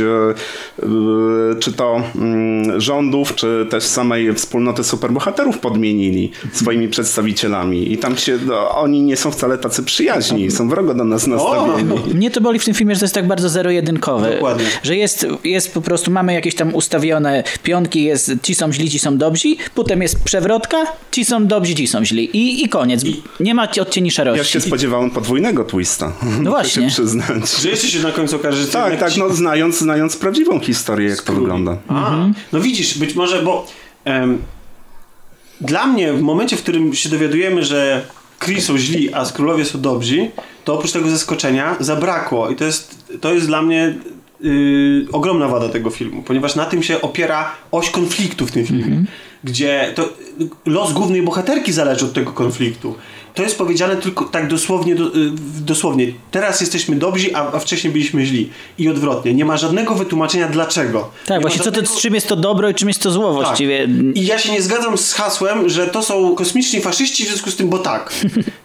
czy 1.60 1.72
to 1.72 2.02
mm, 2.16 2.80
rządów, 2.80 3.34
czy 3.34 3.66
też 3.70 3.84
samej 3.84 4.34
wspólnoty 4.34 4.84
superbohaterów 4.84 5.58
podmienili 5.58 6.30
swoimi 6.52 6.88
przedstawicielami. 6.88 7.92
I 7.92 7.98
tam 7.98 8.16
się, 8.16 8.38
no, 8.46 8.70
oni 8.70 9.02
nie 9.02 9.16
są 9.16 9.30
wcale 9.30 9.58
tacy 9.58 9.82
przyjaźni, 9.82 10.23
są 10.50 10.68
wrogo 10.68 10.94
do 10.94 11.04
nas 11.04 11.26
nastawieni. 11.26 12.14
Mnie 12.14 12.30
to 12.30 12.40
boli 12.40 12.58
w 12.58 12.64
tym 12.64 12.74
filmie, 12.74 12.94
że 12.94 12.98
to 13.00 13.04
jest 13.04 13.14
tak 13.14 13.26
bardzo 13.26 13.48
zero-jedynkowe. 13.48 14.32
Dokładnie. 14.34 14.64
Że 14.82 14.96
jest, 14.96 15.26
jest 15.44 15.74
po 15.74 15.80
prostu, 15.80 16.10
mamy 16.10 16.34
jakieś 16.34 16.54
tam 16.54 16.74
ustawione 16.74 17.44
pionki, 17.62 18.02
jest 18.04 18.32
ci 18.42 18.54
są 18.54 18.72
źli, 18.72 18.90
ci 18.90 18.98
są 18.98 19.18
dobrzy, 19.18 19.48
potem 19.74 20.02
jest 20.02 20.24
przewrotka, 20.24 20.76
ci 21.10 21.24
są 21.24 21.46
dobrzy, 21.46 21.74
ci 21.74 21.86
są 21.86 22.04
źli. 22.04 22.36
I, 22.36 22.64
i 22.64 22.68
koniec. 22.68 23.04
Nie 23.40 23.54
ma 23.54 23.68
odcieni 23.80 24.10
szarości. 24.10 24.38
Ja 24.38 24.44
się 24.44 24.60
spodziewałem 24.60 25.10
podwójnego 25.10 25.64
twista. 25.64 26.12
No 26.42 26.50
właśnie. 26.50 26.82
się 26.82 26.88
przyznać. 26.88 27.60
Że 27.62 27.68
jeszcze 27.68 27.88
się 27.88 28.02
na 28.02 28.12
końcu 28.12 28.36
okaże, 28.36 28.62
że 28.62 28.68
Tak, 28.68 29.00
tak, 29.00 29.12
ci- 29.12 29.18
no 29.20 29.34
znając, 29.34 29.78
znając 29.78 30.16
prawdziwą 30.16 30.60
historię, 30.60 31.08
jak 31.08 31.22
to 31.22 31.32
wygląda. 31.32 31.76
A, 31.88 32.16
no 32.52 32.60
widzisz, 32.60 32.98
być 32.98 33.14
może, 33.14 33.42
bo 33.42 33.66
em, 34.04 34.38
dla 35.60 35.86
mnie 35.86 36.12
w 36.12 36.20
momencie, 36.22 36.56
w 36.56 36.62
którym 36.62 36.94
się 36.94 37.08
dowiadujemy, 37.08 37.64
że 37.64 38.02
Kree 38.44 38.60
są 38.60 38.78
źli, 38.78 39.14
a 39.14 39.24
Skrólowie 39.24 39.64
są 39.64 39.80
dobrzy, 39.80 40.30
to 40.64 40.74
oprócz 40.74 40.92
tego 40.92 41.10
zaskoczenia 41.10 41.76
zabrakło 41.80 42.50
i 42.50 42.56
to 42.56 42.64
jest, 42.64 43.12
to 43.20 43.34
jest 43.34 43.46
dla 43.46 43.62
mnie 43.62 43.94
y, 44.44 45.06
ogromna 45.12 45.48
wada 45.48 45.68
tego 45.68 45.90
filmu, 45.90 46.22
ponieważ 46.22 46.54
na 46.54 46.64
tym 46.64 46.82
się 46.82 47.00
opiera 47.00 47.50
oś 47.72 47.90
konfliktu 47.90 48.46
w 48.46 48.52
tym 48.52 48.66
filmie, 48.66 49.04
gdzie 49.44 49.92
to 49.94 50.08
los 50.66 50.92
głównej 50.92 51.22
bohaterki 51.22 51.72
zależy 51.72 52.04
od 52.04 52.12
tego 52.12 52.32
konfliktu. 52.32 52.94
To 53.34 53.42
jest 53.42 53.58
powiedziane 53.58 53.96
tylko 53.96 54.24
tak 54.24 54.48
dosłownie, 54.48 54.94
do, 54.94 55.04
y, 55.06 55.10
dosłownie. 55.60 56.06
Teraz 56.30 56.60
jesteśmy 56.60 56.96
dobrzy, 56.96 57.36
a, 57.36 57.52
a 57.52 57.58
wcześniej 57.58 57.92
byliśmy 57.92 58.26
źli. 58.26 58.50
I 58.78 58.88
odwrotnie. 58.88 59.34
Nie 59.34 59.44
ma 59.44 59.56
żadnego 59.56 59.94
wytłumaczenia 59.94 60.48
dlaczego. 60.48 61.10
Tak, 61.26 61.36
Nie 61.36 61.40
właśnie 61.42 61.58
ma 61.58 61.64
co 61.64 61.70
to, 61.70 61.76
żadnego- 61.76 62.00
czym 62.00 62.14
jest 62.14 62.28
to 62.28 62.36
dobro 62.36 62.68
i 62.68 62.74
czym 62.74 62.88
jest 62.88 63.02
to 63.02 63.10
zło 63.10 63.32
właściwie. 63.32 63.88
i 64.14 64.26
ja 64.26 64.38
się 64.38 64.52
nie 64.52 64.62
zgadzam 64.62 64.98
z 64.98 65.12
hasłem, 65.12 65.68
że 65.68 65.86
to 65.86 66.02
są 66.02 66.34
kosmiczni 66.34 66.80
faszyści, 66.80 67.24
w 67.24 67.28
związku 67.28 67.50
z 67.50 67.56
tym, 67.56 67.68
bo 67.68 67.78
tak. 67.78 68.12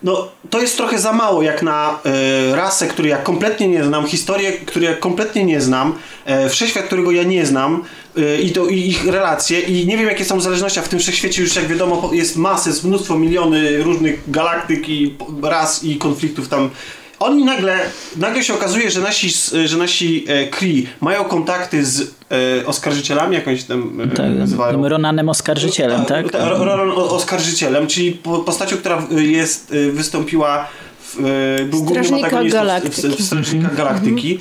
No, 0.04 0.28
to 0.50 0.62
jest 0.62 0.78
trochę 0.78 1.00
za 1.00 1.14
mało 1.14 1.42
jak 1.42 1.64
na 1.64 2.00
e, 2.06 2.56
rasę, 2.56 2.88
której 2.88 3.10
ja 3.12 3.18
kompletnie 3.18 3.68
nie 3.68 3.84
znam, 3.84 4.08
historię, 4.08 4.52
której 4.52 4.90
ja 4.90 4.96
kompletnie 4.96 5.44
nie 5.46 5.62
znam, 5.62 5.94
e, 6.26 6.50
wszechświat, 6.50 6.86
którego 6.86 7.12
ja 7.12 7.24
nie 7.24 7.46
znam 7.46 7.84
e, 8.18 8.42
i, 8.42 8.52
to, 8.52 8.68
i 8.68 8.80
ich 8.80 9.06
relacje 9.08 9.60
i 9.60 9.88
nie 9.88 9.98
wiem, 9.98 10.08
jakie 10.08 10.26
są 10.26 10.42
zależności, 10.42 10.80
a 10.80 10.82
w 10.82 10.90
tym 10.90 11.00
wszechświecie 11.00 11.42
już, 11.42 11.56
jak 11.56 11.68
wiadomo, 11.68 12.10
jest 12.14 12.36
masy, 12.38 12.70
jest 12.70 12.84
mnóstwo, 12.84 13.18
miliony 13.20 13.84
różnych 13.84 14.20
galaktyk 14.32 14.59
i 14.70 15.16
p- 15.42 15.50
ras 15.50 15.84
i 15.84 15.96
konfliktów 15.98 16.48
tam. 16.48 16.70
Oni 17.20 17.46
nagle, 17.46 17.80
nagle 18.16 18.44
się 18.44 18.54
okazuje, 18.54 18.92
że 18.92 19.02
nasi, 19.02 19.30
że 19.66 19.78
nasi 19.78 20.26
e, 20.28 20.48
Kree 20.48 20.88
mają 21.02 21.24
kontakty 21.24 21.86
z 21.86 22.02
e, 22.62 22.66
oskarżycielami, 22.66 23.36
jakąś 23.36 23.64
tam 23.64 24.02
e, 24.02 24.08
Tak, 24.08 24.36
nazywają. 24.38 24.72
tym 24.72 24.86
Ronanem 24.86 25.30
oskarżycielem, 25.30 26.06
tak? 26.06 26.32
Ta- 26.32 26.50
ro- 26.50 26.66
Ronan 26.66 26.92
o- 26.92 27.10
oskarżycielem, 27.16 27.88
czyli 27.88 28.12
po- 28.12 28.40
postacią, 28.40 28.78
która 28.78 29.08
jest, 29.12 29.74
wystąpiła 29.92 30.68
w, 31.02 31.16
był 31.70 31.84
głównym 31.84 32.14
antagonistą 32.14 32.60
w- 32.84 32.90
w, 32.90 33.18
w 33.18 33.26
Strażnikach 33.26 33.76
Galaktyki. 33.76 34.40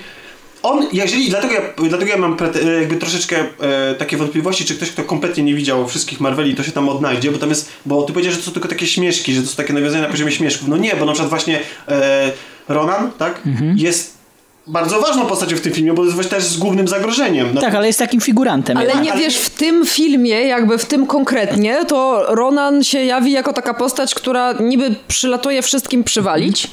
On, 0.62 0.87
jeżeli, 0.93 1.28
dlatego 1.31 1.55
ja, 1.55 1.61
dlatego 1.89 2.11
ja 2.11 2.17
mam 2.17 2.37
prete- 2.37 2.81
jakby 2.81 2.97
troszeczkę 2.97 3.37
e, 3.61 3.95
takie 3.95 4.17
wątpliwości, 4.17 4.65
czy 4.65 4.75
ktoś, 4.75 4.91
kto 4.91 5.05
kompletnie 5.05 5.43
nie 5.45 5.55
widział 5.55 5.89
wszystkich 5.89 6.20
Marveli, 6.20 6.55
to 6.55 6.62
się 6.62 6.73
tam 6.73 6.89
odnajdzie, 6.89 7.31
bo 7.33 7.39
tam 7.39 7.49
jest, 7.49 7.73
bo 7.87 8.03
ty 8.03 8.12
powiedziałeś, 8.12 8.37
że 8.37 8.43
to 8.43 8.47
są 8.47 8.53
tylko 8.53 8.69
takie 8.69 8.87
śmieszki, 8.87 9.35
że 9.35 9.43
to 9.43 9.49
są 9.49 9.57
takie 9.57 9.73
nawiązania 9.73 10.03
na 10.03 10.09
poziomie 10.11 10.33
śmieszków. 10.33 10.69
No 10.69 10.77
nie, 10.77 10.97
bo 10.97 11.05
na 11.05 11.12
przykład 11.12 11.31
właśnie 11.31 11.61
e, 11.89 12.33
Ronan, 12.69 13.11
tak, 13.19 13.43
jest 13.77 14.19
bardzo 14.67 15.01
ważną 15.01 15.27
postacią 15.27 15.57
w 15.57 15.61
tym 15.61 15.73
filmie, 15.73 15.93
bo 15.93 16.03
jest 16.05 16.15
właśnie 16.15 16.31
też 16.31 16.45
z 16.45 16.57
głównym 16.57 16.89
zagrożeniem. 16.89 17.49
No, 17.55 17.61
Tak, 17.61 17.75
ale 17.75 17.87
jest 17.87 17.99
takim 17.99 18.20
figurantem. 18.20 18.77
Ale 18.77 18.87
jednak. 18.87 19.05
nie 19.05 19.12
wiesz, 19.12 19.37
w 19.37 19.51
tym 19.51 19.87
filmie, 19.87 20.43
jakby 20.43 20.78
w 20.78 20.85
tym 20.85 21.07
konkretnie, 21.07 21.85
to 21.89 22.27
Ronan 22.35 22.85
się 22.85 23.05
jawi 23.05 23.33
jako 23.33 23.53
taka 23.53 23.75
postać, 23.75 24.15
która 24.15 24.53
niby 24.53 24.95
przylatuje 25.09 25.62
wszystkim 25.62 26.05
przywalić, 26.05 26.70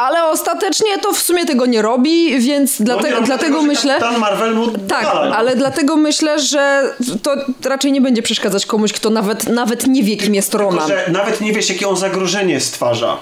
ale 0.00 0.24
ostatecznie 0.24 0.98
to 0.98 1.12
w 1.12 1.18
sumie 1.18 1.46
tego 1.46 1.66
nie 1.66 1.82
robi, 1.82 2.38
więc 2.40 2.80
no 2.80 2.84
dlate, 2.86 3.08
nie, 3.08 3.14
no, 3.14 3.20
dlatego 3.22 3.62
myślę... 3.62 3.92
Kapitan 3.98 4.20
Marvel 4.20 4.54
mu 4.54 4.66
Tak, 4.70 5.02
dala, 5.04 5.28
no. 5.28 5.36
ale 5.36 5.56
dlatego 5.56 5.96
myślę, 5.96 6.38
że 6.40 6.82
to 7.22 7.34
raczej 7.64 7.92
nie 7.92 8.00
będzie 8.00 8.22
przeszkadzać 8.22 8.66
komuś, 8.66 8.92
kto 8.92 9.10
nawet, 9.10 9.48
nawet 9.48 9.86
nie 9.86 10.02
wie, 10.02 10.16
kim 10.16 10.34
jest 10.34 10.50
Tylko, 10.50 10.64
Ronan. 10.64 10.88
że 10.88 11.04
nawet 11.12 11.40
nie 11.40 11.52
wiesz, 11.52 11.68
jakie 11.68 11.88
on 11.88 11.96
zagrożenie 11.96 12.60
stwarza. 12.60 13.16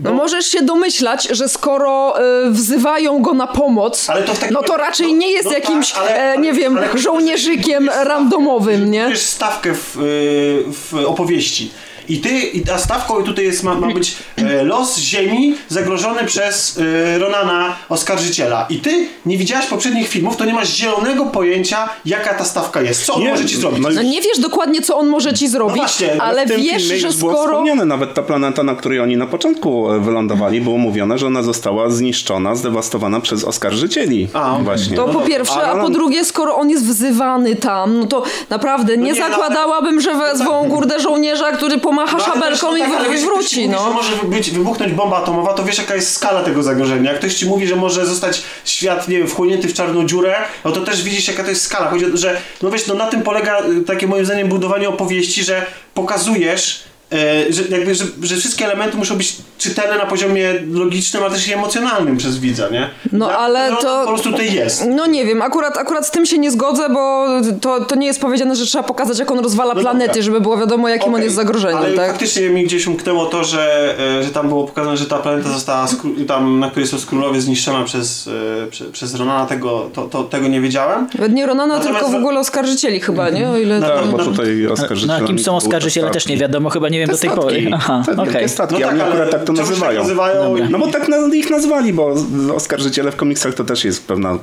No 0.00 0.12
możesz 0.12 0.46
się 0.46 0.62
domyślać, 0.62 1.28
że 1.30 1.48
skoro 1.48 2.14
y, 2.46 2.50
wzywają 2.50 3.22
go 3.22 3.34
na 3.34 3.46
pomoc, 3.46 4.06
to 4.06 4.32
no 4.50 4.62
to 4.62 4.76
raczej 4.76 5.14
nie 5.14 5.30
jest 5.32 5.44
no 5.44 5.50
tak, 5.50 5.64
jakimś, 5.64 5.92
ale- 5.94 6.32
e, 6.32 6.38
nie 6.38 6.48
ale- 6.50 6.58
wiem, 6.58 6.78
ale- 6.78 6.98
żołnierzykiem 6.98 7.90
randomowym, 8.04 8.90
nie? 8.90 9.08
Wiesz 9.08 9.22
stawkę 9.22 9.74
w, 9.74 9.96
y, 9.96 10.64
w 10.72 10.94
opowieści. 11.06 11.70
I 12.08 12.18
ty, 12.20 12.28
i 12.30 12.60
ta 12.60 12.78
stawką 12.78 13.22
tutaj 13.22 13.44
jest, 13.44 13.62
ma, 13.62 13.74
ma 13.74 13.86
być 13.94 14.16
e, 14.36 14.64
los 14.64 14.98
Ziemi 14.98 15.54
zagrożony 15.68 16.24
przez 16.24 16.78
e, 16.78 17.18
Ronana 17.18 17.76
Oskarżyciela. 17.88 18.66
I 18.70 18.78
ty 18.80 19.08
nie 19.26 19.38
widziałaś 19.38 19.66
poprzednich 19.66 20.08
filmów, 20.08 20.36
to 20.36 20.44
nie 20.44 20.54
masz 20.54 20.76
zielonego 20.76 21.26
pojęcia, 21.26 21.88
jaka 22.04 22.34
ta 22.34 22.44
stawka 22.44 22.82
jest. 22.82 23.04
Co 23.04 23.14
on 23.14 23.22
Nie, 23.22 23.30
może 23.30 23.44
ci 23.44 23.56
zrobić? 23.56 23.80
no 23.82 23.88
No 23.90 24.02
nie 24.02 24.22
wiesz 24.22 24.38
dokładnie, 24.38 24.82
co 24.82 24.96
on 24.98 25.08
może 25.08 25.34
ci 25.34 25.48
zrobić, 25.48 25.76
No 25.76 25.82
właśnie, 25.82 26.22
ale 26.22 26.46
w 26.46 26.48
tym 26.48 26.60
wiesz, 26.62 26.82
filmie 26.82 26.98
że 27.00 27.06
już 27.06 27.16
było 27.16 27.32
skoro... 27.32 27.48
wspomniane, 27.52 27.84
nawet 27.84 28.14
ta 28.14 28.22
planeta, 28.22 28.62
na 28.62 28.74
której 28.74 29.00
oni 29.00 29.16
na 29.16 29.26
początku 29.26 29.92
e, 29.92 30.00
wylądowali, 30.00 30.60
było 30.60 30.78
mówione, 30.78 31.18
że 31.18 31.26
ona 31.26 31.42
została 31.42 31.90
zniszczona, 31.90 32.54
zdewastowana 32.54 33.20
przez 33.20 33.44
oskarżycieli. 33.44 34.28
A, 34.32 34.58
właśnie. 34.62 34.96
To 34.96 35.08
po 35.08 35.20
pierwsze, 35.20 35.62
a 35.66 35.76
po 35.76 35.90
drugie, 35.90 36.24
skoro 36.24 36.56
on 36.56 36.70
jest 36.70 36.84
wzywany 36.86 37.56
tam, 37.56 37.98
no 37.98 38.06
to 38.06 38.22
naprawdę 38.50 38.96
nie, 38.96 39.12
nie, 39.12 39.20
no, 39.20 39.28
zakładałabym, 39.28 40.00
że 40.00 40.14
wezwą 40.14 40.70
kurde 40.70 41.00
żołnierza, 41.00 41.52
który 41.52 41.78
pomacha 41.96 42.16
No, 42.18 42.24
szabelką 42.24 42.76
i 42.76 42.80
tak, 42.80 43.10
wiesz, 43.10 43.20
wróci, 43.20 43.46
ktoś 43.46 43.48
ci 43.48 43.60
mówi, 43.60 43.74
no. 43.74 43.88
że 43.88 43.94
może 43.94 44.16
być, 44.24 44.50
wybuchnąć 44.50 44.92
bomba 44.92 45.16
atomowa, 45.16 45.54
to 45.54 45.64
wiesz 45.64 45.78
jaka 45.78 45.94
jest 45.94 46.12
skala 46.12 46.42
tego 46.42 46.62
zagrożenia. 46.62 47.10
Jak 47.10 47.18
ktoś 47.18 47.34
ci 47.34 47.46
mówi, 47.46 47.66
że 47.66 47.76
może 47.76 48.06
zostać 48.06 48.42
świat, 48.64 49.08
nie 49.08 49.18
wiem, 49.18 49.28
wchłonięty 49.28 49.68
w 49.68 49.74
czarną 49.74 50.06
dziurę, 50.06 50.36
no 50.64 50.72
to 50.72 50.80
też 50.80 51.02
widzisz 51.02 51.28
jaka 51.28 51.42
to 51.42 51.50
jest 51.50 51.62
skala. 51.62 51.90
Chodzi 51.90 52.06
o 52.06 52.10
to, 52.10 52.16
że, 52.16 52.36
no 52.62 52.70
wiesz, 52.70 52.86
no 52.86 52.94
na 52.94 53.06
tym 53.06 53.22
polega 53.22 53.60
y, 53.64 53.84
takie 53.84 54.06
moim 54.06 54.24
zdaniem 54.24 54.48
budowanie 54.48 54.88
opowieści, 54.88 55.44
że 55.44 55.66
pokazujesz 55.94 56.84
że, 57.50 57.62
jakby, 57.68 57.94
że, 57.94 58.04
że 58.22 58.36
wszystkie 58.36 58.64
elementy 58.64 58.96
muszą 58.96 59.16
być 59.16 59.36
czytelne 59.58 59.96
na 59.98 60.06
poziomie 60.06 60.54
logicznym, 60.72 61.22
ale 61.22 61.32
też 61.32 61.48
i 61.48 61.52
emocjonalnym 61.52 62.16
przez 62.16 62.38
widza, 62.38 62.68
nie? 62.68 62.90
No, 63.12 63.30
ale 63.38 63.70
no, 63.70 63.76
to- 63.76 64.00
Po 64.04 64.08
prostu 64.12 64.30
tutaj 64.30 64.52
jest. 64.54 64.84
No 64.88 65.06
nie 65.06 65.24
wiem, 65.26 65.42
akurat, 65.42 65.76
akurat 65.78 66.06
z 66.06 66.10
tym 66.10 66.26
się 66.26 66.38
nie 66.38 66.50
zgodzę, 66.50 66.88
bo 66.90 67.26
to, 67.60 67.84
to 67.84 67.94
nie 67.94 68.06
jest 68.06 68.20
powiedziane, 68.20 68.56
że 68.56 68.66
trzeba 68.66 68.84
pokazać, 68.84 69.18
jak 69.18 69.30
on 69.30 69.38
rozwala 69.38 69.74
No 69.74 69.80
planety, 69.80 70.06
dobra. 70.08 70.22
żeby 70.22 70.40
było 70.40 70.56
wiadomo, 70.58 70.88
jakim 70.88 71.08
on 71.08 71.14
Okej, 71.14 71.24
jest 71.24 71.36
zagrożeniem, 71.36 71.76
ale 71.78 71.92
tak? 71.92 72.10
faktycznie 72.10 72.50
mi 72.50 72.64
gdzieś 72.64 72.86
umknęło 72.86 73.26
to, 73.26 73.44
że, 73.44 73.94
e, 74.18 74.22
że 74.22 74.30
tam 74.30 74.48
było 74.48 74.64
pokazane, 74.64 74.96
że 74.96 75.06
ta 75.06 75.18
planeta 75.18 75.48
została, 75.48 75.86
tam, 76.28 76.60
na 76.60 76.70
której 76.70 76.88
są 76.88 76.98
skrólowie, 76.98 77.40
zniszczona 77.40 77.84
przez, 77.84 78.28
e, 78.64 78.66
prze, 78.70 78.84
przez 78.84 79.14
Ronana, 79.14 79.46
tego, 79.46 79.90
to, 79.92 80.02
to, 80.08 80.24
tego 80.24 80.48
nie 80.48 80.60
wiedziałem. 80.60 81.08
Nawet 81.14 81.32
nie 81.32 81.46
Ronana, 81.46 81.74
Natomiast 81.76 82.00
tylko 82.00 82.18
w 82.18 82.20
ogóle 82.20 82.40
oskarżycieli 82.40 83.00
chyba, 83.00 83.30
nie? 83.30 83.48
O 83.50 83.56
ile 83.58 83.80
No. 83.80 83.88
Tak, 83.88 84.06
bo 84.06 84.16
no, 84.18 84.24
tutaj 84.24 84.48
No, 84.66 84.72
oskarżycielami... 84.72 85.24
a 85.24 85.26
kim 85.26 85.38
są 85.38 85.56
oskarżyciele 85.56 86.06
te 86.08 86.12
też 86.14 86.28
nie 86.28 86.36
wiadomo, 86.36 86.70
chyba 86.70 86.88
nie 86.88 86.95
wiem 86.98 87.08
do 87.08 87.18
tej 87.18 87.30
Te 87.30 87.36
pory. 87.36 87.56
statki. 87.60 87.72
Aha, 87.74 88.02
Te 88.32 88.48
statki, 88.48 88.74
No 88.74 88.80
tak, 88.80 88.90
oni 88.90 89.00
ale 89.00 89.10
akurat 89.10 89.30
tak 89.30 89.40
to 89.44 89.52
tak 89.52 89.56
nazywają. 89.56 90.00
nazywają? 90.02 90.42
Dobra. 90.44 90.68
No 90.70 90.78
bo 90.78 90.86
tak 90.86 91.06
ich 91.34 91.50
nazwali, 91.50 91.92
bo 91.92 92.14
oskarżyciele 92.54 93.12
w 93.12 93.16
komiksach 93.16 93.54
to 93.54 93.64
też 93.64 93.84
jest 93.84 94.06
pewna 94.06 94.38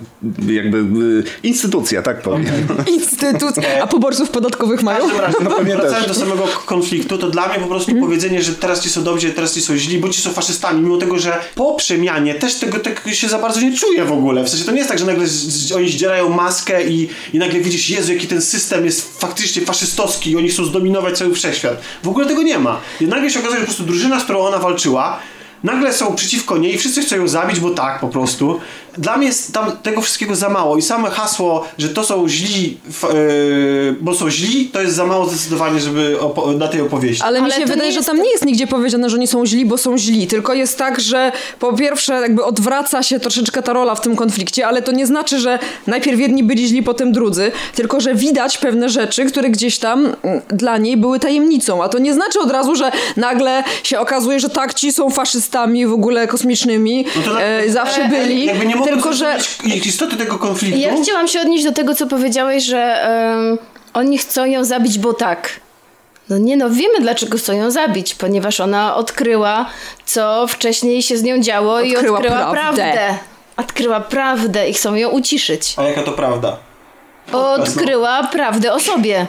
jakby 0.48 0.77
y, 0.77 1.23
instytucja, 1.43 2.01
tak 2.01 2.22
powiem. 2.22 2.45
Instytut, 2.88 3.56
a 3.83 3.88
poborców 3.88 4.30
podatkowych 4.30 4.83
mają? 4.83 4.99
Każdym 4.99 5.19
razie, 5.22 5.38
No 5.43 5.49
pewnie 5.51 5.75
wracając 5.75 6.07
też. 6.07 6.17
do 6.17 6.25
samego 6.25 6.48
konfliktu, 6.65 7.17
to 7.17 7.30
dla 7.30 7.48
mnie 7.48 7.57
po 7.59 7.67
prostu 7.67 7.95
powiedzenie, 7.95 8.41
że 8.41 8.53
teraz 8.53 8.82
ci 8.83 8.90
są 8.90 9.03
dobrzy, 9.03 9.30
teraz 9.30 9.53
ci 9.53 9.61
są 9.61 9.77
źli, 9.77 9.98
bo 9.98 10.09
ci 10.09 10.22
są 10.22 10.30
faszystami, 10.33 10.82
mimo 10.82 10.98
tego, 10.98 11.19
że 11.19 11.33
po 11.56 11.75
przemianie 11.75 12.35
też 12.35 12.56
tego 12.56 12.80
tak 12.80 13.09
się 13.14 13.27
za 13.27 13.38
bardzo 13.40 13.61
nie 13.61 13.77
czuję 13.77 14.06
w 14.06 14.11
ogóle. 14.11 14.43
W 14.43 14.49
sensie 14.49 14.65
to 14.65 14.72
nie 14.72 14.77
jest 14.77 14.90
tak, 14.90 14.99
że 14.99 15.06
nagle 15.06 15.27
z, 15.27 15.32
z, 15.32 15.72
oni 15.72 15.90
zdzierają 15.90 16.30
maskę 16.30 16.88
i, 16.88 17.09
i 17.33 17.40
nagle 17.40 17.59
widzisz, 17.59 17.90
Jezu, 17.90 18.14
jaki 18.14 18.27
ten 18.27 18.41
system 18.41 18.85
jest 18.85 19.19
faktycznie 19.19 19.61
faszystowski 19.61 20.32
i 20.32 20.38
oni 20.38 20.49
chcą 20.49 20.65
zdominować 20.65 21.17
cały 21.17 21.33
wszechświat. 21.33 21.82
W 22.03 22.07
ogóle 22.07 22.25
tego 22.25 22.42
nie 22.43 22.59
ma. 22.59 22.80
I 23.01 23.07
nagle 23.07 23.30
się 23.30 23.39
okazuje, 23.39 23.59
że 23.59 23.65
po 23.65 23.72
prostu 23.72 23.83
drużyna, 23.83 24.19
z 24.19 24.23
którą 24.23 24.39
ona 24.39 24.57
walczyła, 24.57 25.19
nagle 25.63 25.93
są 25.93 26.15
przeciwko 26.15 26.57
niej 26.57 26.75
i 26.75 26.77
wszyscy 26.77 27.01
chcą 27.01 27.15
ją 27.15 27.27
zabić, 27.27 27.59
bo 27.59 27.69
tak 27.69 27.99
po 27.99 28.07
prostu. 28.07 28.59
Dla 28.97 29.17
mnie 29.17 29.27
jest 29.27 29.53
tam 29.53 29.72
tego 29.83 30.01
wszystkiego 30.01 30.35
za 30.35 30.49
mało 30.49 30.77
i 30.77 30.81
same 30.81 31.09
hasło, 31.09 31.65
że 31.77 31.89
to 31.89 32.03
są 32.03 32.30
źli, 32.30 32.77
yy, 33.03 33.95
bo 34.01 34.15
są 34.15 34.30
źli, 34.30 34.65
to 34.65 34.81
jest 34.81 34.95
za 34.95 35.05
mało 35.05 35.25
zdecydowanie, 35.25 35.80
żeby 35.80 36.17
na 36.57 36.67
tej 36.67 36.81
opowieści. 36.81 37.23
Ale 37.23 37.39
mi 37.39 37.45
Ale 37.45 37.53
się 37.55 37.61
to 37.61 37.67
wydaje, 37.67 37.91
że 37.91 38.03
tam 38.03 38.22
nie 38.22 38.31
jest 38.31 38.45
nigdzie 38.45 38.67
powiedziane, 38.67 39.09
że 39.09 39.17
oni 39.17 39.27
są 39.27 39.45
źli, 39.45 39.65
bo 39.65 39.77
są 39.77 39.97
źli. 39.97 40.27
Tylko 40.27 40.53
jest 40.53 40.77
tak, 40.77 40.99
że 40.99 41.31
po 41.59 41.73
pierwsze 41.73 42.13
jakby 42.13 42.43
odwraca 42.43 43.03
się 43.03 43.19
troszeczkę 43.19 43.63
ta 43.63 43.73
rola 43.73 43.95
w 43.95 44.01
tym 44.01 44.15
konflikcie, 44.15 44.67
ale 44.67 44.81
to 44.81 44.91
nie 44.91 45.05
znaczy, 45.05 45.39
że 45.39 45.59
najpierw 45.88 46.19
jedni 46.19 46.43
byli 46.43 46.67
źli, 46.67 46.83
potem 46.83 47.11
drudzy, 47.11 47.51
tylko 47.75 47.99
że 47.99 48.15
widać 48.15 48.57
pewne 48.57 48.89
rzeczy, 48.89 49.25
które 49.25 49.49
gdzieś 49.49 49.77
tam 49.77 50.15
mm, 50.23 50.41
dla 50.47 50.77
niej 50.77 50.97
były 50.97 51.19
tajemnicą. 51.19 51.83
A 51.83 51.89
to 51.89 51.99
nie 51.99 52.13
znaczy 52.13 52.39
od 52.39 52.51
razu, 52.51 52.75
że 52.75 52.91
nagle 53.17 53.63
się 53.83 53.99
okazuje, 53.99 54.39
że 54.39 54.49
tak, 54.49 54.73
ci 54.73 54.93
są 54.93 55.09
faszystami 55.09 55.88
w 55.88 55.93
ogóle 55.93 56.27
kosmicznymi, 56.27 57.05
No 57.15 57.22
to 57.22 57.41
e, 57.41 57.69
zawsze 57.69 58.09
byli, 58.09 58.45
Jakby 58.45 58.65
nie 58.65 58.77
tylko 58.83 59.13
że... 59.13 59.37
istoty 59.85 60.17
tego 60.17 60.37
konfliktu. 60.39 60.79
Ja 60.79 61.01
chciałam 61.03 61.27
się 61.27 61.41
odnieść 61.41 61.63
do 61.63 61.71
tego, 61.71 61.95
co 61.95 62.07
powiedziałeś, 62.07 62.63
że 62.63 63.07
em, 63.07 63.57
oni 63.93 64.17
chcą 64.17 64.45
ją 64.45 64.63
zabić, 64.63 64.99
bo 64.99 65.13
tak. 65.13 65.59
No 66.29 66.37
nie 66.37 66.57
no, 66.57 66.69
wiemy 66.69 66.99
dlaczego 66.99 67.37
chcą 67.37 67.53
ją 67.53 67.71
zabić, 67.71 68.15
ponieważ 68.15 68.59
ona 68.59 68.95
odkryła, 68.95 69.65
co 70.05 70.47
wcześniej 70.47 71.03
się 71.03 71.17
z 71.17 71.23
nią 71.23 71.41
działo 71.41 71.81
i 71.81 71.95
Odkryła 71.95 72.19
odkryła 72.19 72.51
prawdę. 72.51 72.81
prawdę. 72.81 73.17
Odkryła 73.57 73.99
prawdę 73.99 74.69
i 74.69 74.73
chcą 74.73 74.95
ją 74.95 75.09
uciszyć. 75.09 75.73
A 75.77 75.83
jaka 75.83 76.03
to 76.03 76.11
prawda? 76.11 76.57
Odkryła 77.31 78.23
prawdę 78.23 78.73
o 78.73 78.79
sobie. 78.79 79.27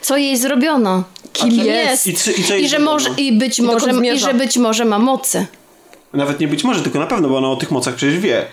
Co 0.00 0.16
jej 0.16 0.36
zrobiono. 0.36 1.04
Kim 1.32 1.50
jest? 1.50 1.66
jest. 1.66 2.06
I 2.06 2.14
co- 2.14 2.40
i 2.40 2.44
co 2.44 2.54
jej 2.54 2.64
I 2.64 2.68
że 2.68 2.78
może, 2.78 3.10
i 3.16 3.32
być 3.32 3.60
może, 3.60 3.90
i 4.14 4.18
że 4.18 4.34
być 4.34 4.56
może 4.56 4.84
ma 4.84 4.98
mocy. 4.98 5.46
Nawet 6.12 6.40
nie 6.40 6.48
być 6.48 6.64
może, 6.64 6.82
tylko 6.82 6.98
na 6.98 7.06
pewno, 7.06 7.28
bo 7.28 7.38
ona 7.38 7.48
o 7.50 7.56
tych 7.56 7.70
mocach 7.70 7.94
przecież 7.94 8.18
wie. 8.18 8.46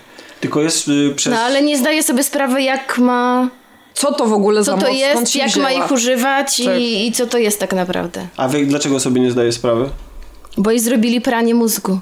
Tylko 0.44 0.62
jest 0.62 0.88
y, 0.88 1.12
przez... 1.16 1.32
No 1.32 1.38
ale 1.40 1.62
nie 1.62 1.78
zdaje 1.78 2.02
sobie 2.02 2.22
sprawy, 2.22 2.62
jak 2.62 2.98
ma. 2.98 3.48
Co 3.94 4.12
to 4.12 4.26
w 4.26 4.32
ogóle 4.32 4.64
za 4.64 4.72
Co 4.72 4.78
to 4.78 4.86
moc? 4.92 5.00
Skąd 5.10 5.20
jest, 5.20 5.36
jak 5.36 5.48
wzięła? 5.50 5.68
ma 5.68 5.72
ich 5.72 5.90
używać 5.92 6.62
Tak. 6.64 6.80
i, 6.80 7.06
i 7.06 7.12
co 7.12 7.26
to 7.26 7.38
jest 7.38 7.60
tak 7.60 7.72
naprawdę. 7.72 8.26
A 8.36 8.48
wy 8.48 8.66
dlaczego 8.66 9.00
sobie 9.00 9.20
nie 9.20 9.30
zdaje 9.30 9.52
sprawy? 9.52 9.88
Bo 10.56 10.70
jej 10.70 10.80
zrobili 10.80 11.20
pranie 11.20 11.54
mózgu. 11.54 11.98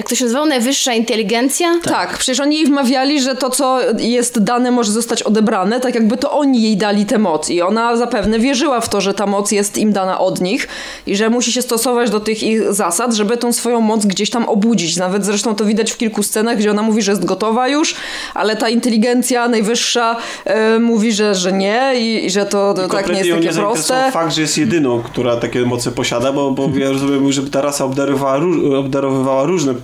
Jak 0.00 0.08
to 0.08 0.14
się 0.14 0.24
nazywało? 0.24 0.46
Najwyższa 0.46 0.94
inteligencja? 0.94 1.78
Tak, 1.82 2.18
przecież 2.18 2.40
oni 2.40 2.56
jej 2.56 2.66
wmawiali, 2.66 3.20
że 3.20 3.34
to, 3.34 3.50
co 3.50 3.78
jest 3.98 4.42
dane, 4.42 4.70
może 4.70 4.92
zostać 4.92 5.22
odebrane, 5.22 5.80
tak 5.80 5.94
jakby 5.94 6.16
to 6.16 6.32
oni 6.32 6.62
jej 6.62 6.76
dali 6.76 7.06
tę 7.06 7.18
moc. 7.18 7.50
I 7.50 7.62
ona 7.62 7.96
zapewne 7.96 8.38
wierzyła 8.38 8.80
w 8.80 8.88
to, 8.88 9.00
że 9.00 9.14
ta 9.14 9.26
moc 9.26 9.52
jest 9.52 9.78
im 9.78 9.92
dana 9.92 10.18
od 10.18 10.40
nich 10.40 10.68
i 11.06 11.16
że 11.16 11.30
musi 11.30 11.52
się 11.52 11.62
stosować 11.62 12.10
do 12.10 12.20
tych 12.20 12.42
ich 12.42 12.72
zasad, 12.72 13.14
żeby 13.14 13.36
tą 13.36 13.52
swoją 13.52 13.80
moc 13.80 14.06
gdzieś 14.06 14.30
tam 14.30 14.48
obudzić. 14.48 14.96
Nawet 14.96 15.24
zresztą 15.24 15.54
to 15.54 15.64
widać 15.64 15.92
w 15.92 15.96
kilku 15.96 16.22
scenach, 16.22 16.58
gdzie 16.58 16.70
ona 16.70 16.82
mówi, 16.82 17.02
że 17.02 17.12
jest 17.12 17.24
gotowa 17.24 17.68
już, 17.68 17.94
ale 18.34 18.56
ta 18.56 18.68
inteligencja 18.68 19.48
najwyższa 19.48 20.16
e, 20.44 20.78
mówi, 20.78 21.12
że, 21.12 21.34
że 21.34 21.52
nie 21.52 21.92
i, 21.96 22.26
i 22.26 22.30
że 22.30 22.46
to, 22.46 22.74
to 22.74 22.88
tak 22.88 23.08
nie 23.08 23.18
jest 23.18 23.30
takie 23.30 23.48
nie 23.48 23.52
proste. 23.52 24.10
fakt, 24.12 24.34
że 24.34 24.40
jest 24.40 24.58
jedyną, 24.58 25.02
która 25.02 25.36
takie 25.36 25.60
moce 25.60 25.92
posiada, 25.92 26.32
bo, 26.32 26.50
bo 26.50 26.68
ja 26.78 26.90
rozumiem, 26.90 27.32
żeby 27.32 27.50
ta 27.50 27.60
rasa 27.60 27.84
obdarowywała, 27.84 28.40
obdarowywała 28.78 29.44
różne, 29.44 29.74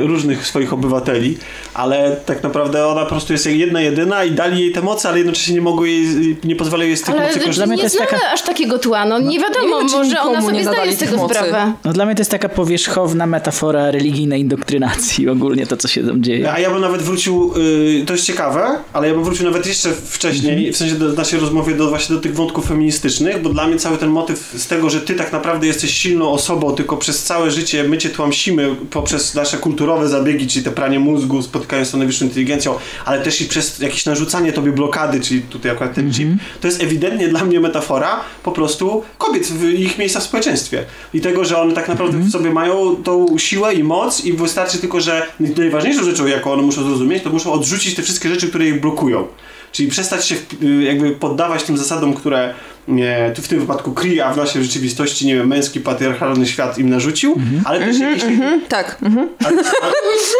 różnych 0.00 0.46
swoich 0.46 0.72
obywateli, 0.72 1.38
ale 1.74 2.16
tak 2.26 2.42
naprawdę 2.42 2.86
ona 2.86 3.02
po 3.02 3.08
prostu 3.10 3.32
jest 3.32 3.46
jedna, 3.46 3.80
jedyna 3.80 4.24
i 4.24 4.30
dali 4.30 4.60
jej 4.60 4.72
te 4.72 4.82
moce, 4.82 5.08
ale 5.08 5.18
jednocześnie 5.18 5.54
nie 5.54 5.60
mogą 5.60 5.84
jej, 5.84 6.36
nie 6.44 6.56
pozwalają 6.56 6.88
jej 6.88 6.96
z 6.96 7.02
tych 7.02 7.14
Ale 7.14 7.26
mocy 7.26 7.38
nie 7.38 7.44
korzystać. 7.44 7.68
mnie 7.68 7.76
to 7.76 7.82
jest 7.82 7.96
znamy 7.96 8.10
taka- 8.10 8.32
aż 8.32 8.42
takiego 8.42 8.78
tła. 8.78 9.04
No, 9.06 9.18
nie 9.18 9.38
wiadomo, 9.40 9.82
nie 9.82 9.92
może 9.92 10.20
ona 10.20 10.40
nie 10.40 10.46
sobie 10.46 10.62
zdaje 10.64 10.92
z 10.92 10.98
tego 10.98 11.16
mocy. 11.16 11.34
sprawę. 11.34 11.72
No 11.84 11.92
dla 11.92 12.06
mnie 12.06 12.14
to 12.14 12.20
jest 12.20 12.30
taka 12.30 12.48
powierzchowna 12.48 13.26
metafora 13.26 13.90
religijnej 13.90 14.40
indoktrynacji 14.40 15.28
ogólnie 15.28 15.66
to, 15.66 15.76
co 15.76 15.88
się 15.88 16.06
tam 16.06 16.22
dzieje. 16.22 16.52
A 16.52 16.58
ja 16.58 16.70
bym 16.70 16.80
nawet 16.80 17.02
wrócił, 17.02 17.52
y, 18.00 18.04
to 18.06 18.12
jest 18.12 18.24
ciekawe, 18.26 18.66
ale 18.92 19.08
ja 19.08 19.14
bym 19.14 19.24
wrócił 19.24 19.44
nawet 19.44 19.66
jeszcze 19.66 19.88
wcześniej, 19.92 20.72
w 20.72 20.76
sensie 20.76 20.94
do 20.94 21.12
naszej 21.12 21.40
rozmowie 21.40 21.74
do, 21.74 21.88
właśnie 21.88 22.16
do 22.16 22.22
tych 22.22 22.34
wątków 22.34 22.66
feministycznych, 22.68 23.42
bo 23.42 23.50
dla 23.50 23.66
mnie 23.66 23.76
cały 23.76 23.98
ten 23.98 24.08
motyw 24.10 24.52
z 24.56 24.66
tego, 24.66 24.90
że 24.90 25.00
ty 25.00 25.14
tak 25.14 25.32
naprawdę 25.32 25.66
jesteś 25.66 25.90
silną 25.94 26.30
osobą, 26.30 26.72
tylko 26.72 26.96
przez 26.96 27.22
całe 27.22 27.50
życie 27.50 27.84
my 27.84 27.98
cię 27.98 28.08
tłamsimy 28.10 28.74
poprzez 28.90 29.33
nasze 29.34 29.58
kulturowe 29.58 30.08
zabiegi, 30.08 30.46
czyli 30.46 30.64
te 30.64 30.70
pranie 30.70 30.98
mózgu, 30.98 31.42
spotykając 31.42 31.88
z 31.88 31.94
najwyższą 31.94 32.24
inteligencją, 32.24 32.74
ale 33.04 33.22
też 33.22 33.40
i 33.40 33.44
przez 33.44 33.78
jakieś 33.78 34.06
narzucanie 34.06 34.52
tobie 34.52 34.72
blokady, 34.72 35.20
czyli 35.20 35.42
tutaj 35.42 35.70
akurat 35.72 35.94
ten 35.94 36.12
chip, 36.12 36.28
to 36.60 36.68
jest 36.68 36.82
ewidentnie 36.82 37.28
dla 37.28 37.44
mnie 37.44 37.60
metafora 37.60 38.20
po 38.42 38.52
prostu 38.52 39.02
kobiet 39.18 39.46
w 39.46 39.64
ich 39.64 39.98
miejsca 39.98 40.20
w 40.20 40.22
społeczeństwie. 40.22 40.84
I 41.14 41.20
tego, 41.20 41.44
że 41.44 41.58
one 41.58 41.74
tak 41.74 41.88
naprawdę 41.88 42.18
w 42.18 42.30
sobie 42.30 42.50
mają 42.50 42.96
tą 42.96 43.38
siłę 43.38 43.74
i 43.74 43.84
moc 43.84 44.24
i 44.24 44.32
wystarczy 44.32 44.78
tylko, 44.78 45.00
że 45.00 45.26
najważniejszą 45.40 46.04
rzeczą, 46.04 46.26
jaką 46.26 46.52
one 46.52 46.62
muszą 46.62 46.82
zrozumieć, 46.82 47.22
to 47.22 47.30
muszą 47.30 47.52
odrzucić 47.52 47.94
te 47.94 48.02
wszystkie 48.02 48.28
rzeczy, 48.28 48.48
które 48.48 48.66
ich 48.66 48.80
blokują. 48.80 49.26
Czyli 49.72 49.90
przestać 49.90 50.26
się 50.26 50.34
jakby 50.80 51.10
poddawać 51.10 51.62
tym 51.62 51.78
zasadom, 51.78 52.14
które 52.14 52.54
nie, 52.88 53.32
tu 53.36 53.42
w 53.42 53.48
tym 53.48 53.60
wypadku 53.60 53.92
Kree, 53.92 54.20
a 54.20 54.32
w 54.32 54.36
naszej 54.36 54.64
rzeczywistości, 54.64 55.26
nie 55.26 55.34
wiem, 55.36 55.48
męski, 55.48 55.80
patriarchalny 55.80 56.46
świat 56.46 56.78
im 56.78 56.90
narzucił, 56.90 57.36
ale 57.64 57.80
też 57.80 57.98
jeśli... 57.98 58.38
Tak. 58.68 58.96
Mhm. 59.02 59.28
Ale, 59.44 59.56
ale, 59.82 59.92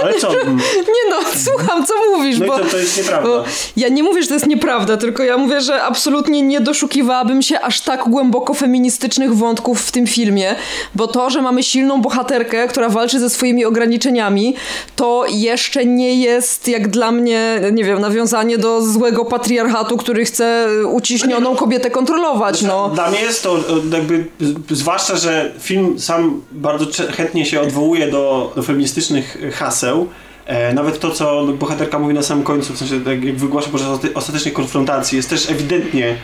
ale 0.03 0.15
co? 0.15 0.33
Nie 0.77 1.11
no, 1.11 1.17
słucham, 1.45 1.87
co 1.87 1.95
mówisz, 2.17 2.39
No 2.39 2.47
bo... 2.47 2.59
to, 2.59 2.65
to 2.65 2.79
jest 2.79 2.97
nieprawda. 2.97 3.45
Ja 3.77 3.89
nie 3.89 4.03
mówię, 4.03 4.23
że 4.23 4.29
to 4.29 4.35
jest 4.35 4.47
nieprawda, 4.47 4.97
tylko 4.97 5.23
ja 5.23 5.39
mówię, 5.39 5.61
że 5.61 5.83
absolutnie 5.83 6.43
nie 6.43 6.61
doszukiwałabym 6.61 7.43
się 7.43 7.61
aż 7.61 7.81
tak 7.81 8.09
głęboko 8.09 8.55
feministycznych 8.55 9.35
wątków 9.35 9.81
w 9.81 9.93
tym 9.93 10.07
filmie, 10.07 10.55
bo 10.95 11.07
to, 11.07 11.31
że 11.31 11.43
mamy 11.43 11.63
silną 11.63 12.01
bohaterkę, 12.01 12.69
która 12.69 12.89
walczy 12.89 13.21
ze 13.21 13.31
swoimi 13.31 13.65
ograniczeniami, 13.65 14.55
to 14.97 15.25
jeszcze 15.29 15.87
nie 15.87 16.21
jest 16.21 16.69
jak 16.69 16.89
dla 16.89 17.13
mnie, 17.13 17.61
nie 17.73 17.85
wiem, 17.85 18.01
nawiązanie 18.01 18.59
do 18.59 18.83
złego 18.83 19.25
patriarchatu, 19.25 19.97
który 19.97 20.25
chce 20.25 20.69
uciśnioną 20.93 21.57
kobietę 21.57 21.91
kontrolować, 21.91 22.34
no. 22.63 22.89
Dla 22.89 23.11
mnie 23.11 23.21
jest 23.21 23.43
to 23.43 23.59
e, 23.59 23.97
jakby, 23.97 24.25
zwłaszcza, 24.71 25.17
że 25.17 25.53
film 25.61 26.01
sam 26.01 26.43
bardzo 26.53 26.87
chętnie 27.13 27.47
się 27.47 27.61
odwołuje 27.61 28.11
do, 28.11 28.53
do 28.57 28.63
feministycznych 28.63 29.39
haseł. 29.53 30.09
E, 30.47 30.75
nawet 30.75 31.01
to, 31.01 31.11
co 31.11 31.47
bohaterka 31.47 31.99
mówi 31.99 32.15
na 32.15 32.23
samym 32.23 32.45
końcu, 32.45 32.73
w 32.73 32.79
sensie 32.79 33.01
jak 33.07 33.25
jak 33.25 33.37
wygłasza 33.37 33.71
podczas 33.71 33.99
ostatecznej 34.15 34.55
konfrontacji, 34.55 35.17
jest 35.17 35.31
też 35.31 35.51
ewidentnie 35.51 36.17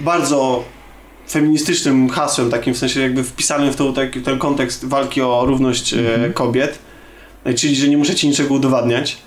bardzo 0.00 0.64
feministycznym 1.30 2.08
hasłem, 2.08 2.50
takim 2.50 2.74
w 2.74 2.78
sensie 2.78 3.00
jakby 3.00 3.24
wpisanym 3.24 3.72
w 3.72 3.76
tą, 3.76 3.94
taki, 3.94 4.20
ten 4.20 4.38
kontekst 4.38 4.84
walki 4.84 5.22
o 5.22 5.44
równość 5.46 5.94
e, 5.94 6.30
kobiet. 6.34 6.78
E, 7.44 7.54
Czyli, 7.54 7.76
że 7.76 7.88
nie 7.88 7.98
możecie 7.98 8.28
niczego 8.28 8.54
udowadniać. 8.54 9.18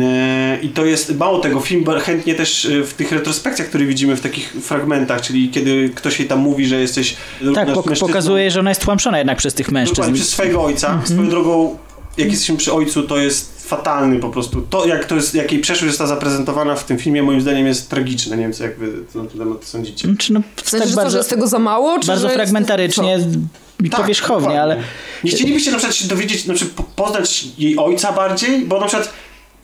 E, 0.00 0.58
I 0.62 0.68
to 0.68 0.84
jest, 0.84 1.18
mało 1.18 1.38
tego, 1.38 1.60
film 1.60 1.84
chętnie 2.04 2.34
też 2.34 2.64
e, 2.64 2.82
w 2.84 2.94
tych 2.94 3.12
retrospekcjach, 3.12 3.68
które 3.68 3.84
widzimy 3.84 4.16
w 4.16 4.20
takich 4.20 4.52
fragmentach, 4.62 5.20
czyli 5.20 5.48
kiedy 5.50 5.90
ktoś 5.94 6.18
jej 6.18 6.28
tam 6.28 6.38
mówi, 6.38 6.66
że 6.66 6.80
jesteś 6.80 7.16
Tak, 7.54 7.68
pok- 7.68 7.86
mężczyzną, 7.86 8.08
pokazuje, 8.08 8.50
że 8.50 8.60
ona 8.60 8.70
jest 8.70 8.80
tłamszona 8.80 9.18
jednak 9.18 9.38
przez 9.38 9.54
tych 9.54 9.70
mężczyzn. 9.72 9.94
dokładnie 9.96 10.14
przez 10.20 10.28
swojego 10.28 10.64
ojca. 10.64 11.00
Swoją 11.04 11.28
drogą, 11.28 11.78
jak 12.16 12.30
jesteśmy 12.30 12.56
przy 12.56 12.72
ojcu, 12.72 13.02
to 13.02 13.18
jest 13.18 13.68
fatalny 13.68 14.18
po 14.18 14.28
prostu. 14.30 14.60
To, 14.62 14.86
jak, 14.86 15.04
to 15.04 15.14
jest, 15.16 15.34
jak 15.34 15.52
jej 15.52 15.60
przeszłość 15.60 15.88
została 15.90 16.08
zaprezentowana 16.08 16.74
w 16.74 16.84
tym 16.84 16.98
filmie, 16.98 17.22
moim 17.22 17.40
zdaniem 17.40 17.66
jest 17.66 17.88
tragiczne. 17.90 18.36
Nie 18.36 18.42
wiem, 18.42 18.52
co 18.52 18.64
jak 18.64 18.78
wy 18.78 18.86
na 19.14 19.24
ten 19.24 19.38
temat 19.38 19.64
sądzicie. 19.64 20.08
Czy 20.18 20.32
no, 20.32 20.40
W 20.56 20.70
sensie, 20.70 20.78
tak 20.78 20.88
że, 20.88 20.94
co, 20.94 21.00
że 21.00 21.02
bardzo, 21.04 21.18
jest 21.18 21.30
tego 21.30 21.46
za 21.46 21.58
mało? 21.58 21.98
Czy 21.98 22.06
bardzo 22.06 22.22
że 22.22 22.28
jest- 22.28 22.36
fragmentarycznie 22.36 23.18
i 23.84 23.90
Tak, 23.90 24.00
powierzchownie, 24.00 24.48
dokładnie. 24.48 24.62
ale 24.62 24.76
Nie 25.24 25.30
chcielibyście 25.30 25.70
na 25.70 25.76
przykład 25.76 25.96
się 25.96 26.08
dowiedzieć, 26.08 26.46
na 26.46 26.54
przykład 26.54 26.76
po- 26.86 27.04
poznać 27.04 27.44
jej 27.58 27.76
ojca 27.78 28.12
bardziej? 28.12 28.64
Bo 28.66 28.80
na 28.80 28.86
przykład 28.86 29.12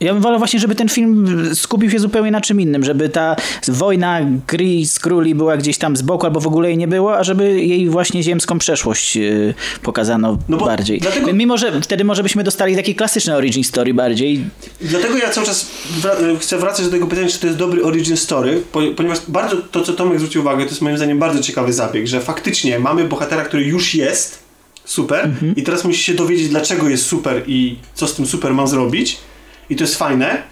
Ja 0.00 0.12
bym 0.12 0.22
wolał 0.22 0.38
właśnie, 0.38 0.60
żeby 0.60 0.74
ten 0.74 0.88
film 0.88 1.26
skupił 1.54 1.90
się 1.90 1.98
zupełnie 1.98 2.30
na 2.30 2.40
czym 2.40 2.60
innym, 2.60 2.84
żeby 2.84 3.08
ta 3.08 3.36
wojna 3.68 4.20
Kree 4.46 4.86
z 4.86 4.98
króli 4.98 5.34
była 5.34 5.56
gdzieś 5.56 5.78
tam 5.78 5.96
z 5.96 6.02
boku 6.02 6.26
albo 6.26 6.40
w 6.40 6.46
ogóle 6.46 6.68
jej 6.68 6.78
nie 6.78 6.88
było, 6.88 7.18
a 7.18 7.24
żeby 7.24 7.62
jej 7.64 7.88
właśnie 7.88 8.22
ziemską 8.22 8.58
przeszłość 8.58 9.16
yy, 9.16 9.54
pokazano 9.82 10.38
No 10.48 10.56
bardziej. 10.56 11.00
dlatego- 11.00 11.32
Mimo, 11.32 11.58
że 11.58 11.80
wtedy 11.80 12.04
może 12.04 12.22
byśmy 12.22 12.44
dostali 12.44 12.76
taki 12.76 12.94
klasyczny 12.94 13.34
origin 13.36 13.64
story 13.64 13.94
bardziej. 13.94 14.44
Dlatego 14.80 15.16
ja 15.16 15.30
cały 15.30 15.46
czas 15.46 15.66
wra- 16.00 16.38
chcę 16.40 16.58
wracać 16.58 16.84
do 16.84 16.90
tego 16.90 17.06
pytania, 17.06 17.28
czy 17.28 17.38
to 17.40 17.46
jest 17.46 17.58
dobry 17.58 17.84
origin 17.84 18.16
story, 18.16 18.62
po- 18.72 18.82
ponieważ 18.96 19.18
bardzo 19.28 19.56
to, 19.56 19.80
co 19.80 19.92
Tomek 19.92 20.18
zwrócił 20.18 20.40
uwagę, 20.40 20.64
to 20.64 20.70
jest 20.70 20.82
moim 20.82 20.96
zdaniem 20.96 21.18
bardzo 21.18 21.42
ciekawy 21.42 21.72
zabieg, 21.72 22.06
że 22.06 22.20
faktycznie 22.20 22.78
mamy 22.78 23.04
bohatera, 23.04 23.44
który 23.44 23.64
już 23.64 23.94
jest 23.94 24.38
super 24.84 25.30
i 25.56 25.62
teraz 25.62 25.84
musi 25.84 26.02
się 26.04 26.14
dowiedzieć, 26.14 26.48
dlaczego 26.48 26.88
jest 26.88 27.06
super 27.06 27.42
i 27.46 27.76
co 27.94 28.06
z 28.08 28.14
tym 28.14 28.26
super 28.26 28.54
ma 28.54 28.66
zrobić. 28.66 29.16
I 29.70 29.76
to 29.76 29.84
jest 29.84 29.96
fajne. 29.96 30.42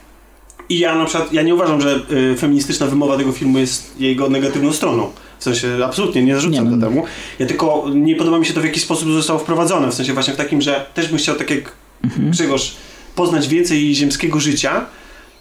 I 0.69 0.79
ja 0.79 0.95
na 0.95 1.05
przykład, 1.05 1.33
ja 1.33 1.43
nie 1.43 1.55
uważam, 1.55 1.81
że 1.81 2.01
y, 2.33 2.37
feministyczna 2.37 2.87
wymowa 2.87 3.17
tego 3.17 3.33
filmu 3.33 3.59
jest 3.59 4.01
jego 4.01 4.29
negatywną 4.29 4.73
stroną. 4.73 5.11
W 5.39 5.45
sensie 5.45 5.69
absolutnie 5.85 6.23
nie 6.23 6.35
zarzucam 6.35 6.65
Nie, 6.71 6.77
no. 6.77 6.87
temu. 6.87 7.05
Ja 7.39 7.47
tylko 7.47 7.85
nie 7.95 8.17
podoba 8.17 8.39
mi 8.39 8.47
się 8.47 8.55
to 8.55 8.61
w 8.61 8.65
jaki 8.65 8.81
sposób 8.81 9.13
zostało 9.13 9.39
wprowadzone. 9.39 9.91
W 9.91 9.95
sensie 9.95 10.13
właśnie 10.13 10.35
w 10.35 10.37
takim, 10.37 10.63
że 10.63 10.87
też 10.95 11.09
bym 11.09 11.19
chciał 11.19 11.37
tak 11.37 11.51
jak 11.51 11.73
Grzegorz 12.19 12.77
poznać 13.15 13.49
więcej 13.49 13.95
ziemskiego 13.95 14.41
życia 14.41 14.87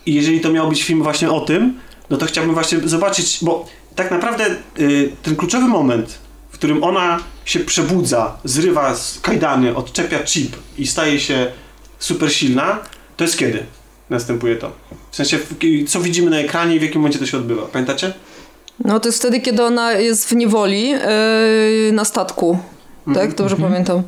i 0.05 0.13
jeżeli 0.13 0.39
to 0.41 0.51
miał 0.51 0.69
być 0.69 0.83
film 0.83 1.03
właśnie 1.03 1.31
o 1.31 1.39
tym, 1.39 1.73
no 2.09 2.17
to 2.17 2.25
chciałbym 2.25 2.53
właśnie 2.53 2.79
zobaczyć, 2.85 3.39
bo 3.41 3.65
tak 3.95 4.11
naprawdę 4.11 4.45
y, 4.79 5.11
ten 5.23 5.35
kluczowy 5.35 5.67
moment, 5.67 6.19
w 6.51 6.53
którym 6.53 6.83
ona 6.83 7.19
się 7.45 7.59
przebudza, 7.59 8.37
zrywa 8.43 8.95
z 8.95 9.19
kajdany, 9.19 9.75
odczepia 9.75 10.19
chip 10.19 10.55
i 10.77 10.87
staje 10.87 11.19
się 11.19 11.51
super 11.99 12.33
silna, 12.33 12.79
to 13.23 13.27
jest 13.27 13.39
kiedy 13.39 13.63
następuje 14.09 14.55
to? 14.55 14.71
W 15.11 15.15
sensie, 15.15 15.39
co 15.87 15.99
widzimy 16.01 16.31
na 16.31 16.37
ekranie 16.37 16.75
i 16.75 16.79
w 16.79 16.81
jakim 16.81 17.01
momencie 17.01 17.19
to 17.19 17.25
się 17.25 17.37
odbywa? 17.37 17.61
Pamiętacie? 17.61 18.13
No 18.85 18.99
to 18.99 19.07
jest 19.07 19.19
wtedy, 19.19 19.41
kiedy 19.41 19.63
ona 19.63 19.91
jest 19.91 20.29
w 20.29 20.35
niewoli 20.35 20.89
yy, 20.89 20.99
na 21.93 22.05
statku. 22.05 22.59
Mhm. 23.07 23.27
Tak? 23.27 23.37
Dobrze 23.37 23.55
pamiętam. 23.55 24.03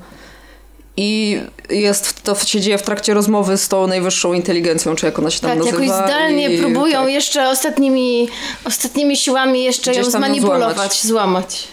I 0.97 1.39
jest, 1.69 2.21
to 2.23 2.35
się 2.35 2.61
dzieje 2.61 2.77
w 2.77 2.81
trakcie 2.81 3.13
rozmowy 3.13 3.57
z 3.57 3.67
tą 3.67 3.87
najwyższą 3.87 4.33
inteligencją, 4.33 4.95
czy 4.95 5.05
jak 5.05 5.19
ona 5.19 5.31
się 5.31 5.39
tam 5.39 5.49
Tak, 5.49 5.59
nazywa. 5.59 5.83
jakoś 5.83 6.05
zdalnie 6.07 6.49
i, 6.49 6.57
próbują 6.59 7.03
tak. 7.03 7.11
jeszcze 7.11 7.49
ostatnimi, 7.49 8.27
ostatnimi 8.65 9.17
siłami 9.17 9.63
jeszcze 9.63 9.91
Gdzieś 9.91 10.05
ją 10.05 10.11
zmanipulować, 10.11 10.75
złamać. 10.75 11.01
złamać. 11.01 11.67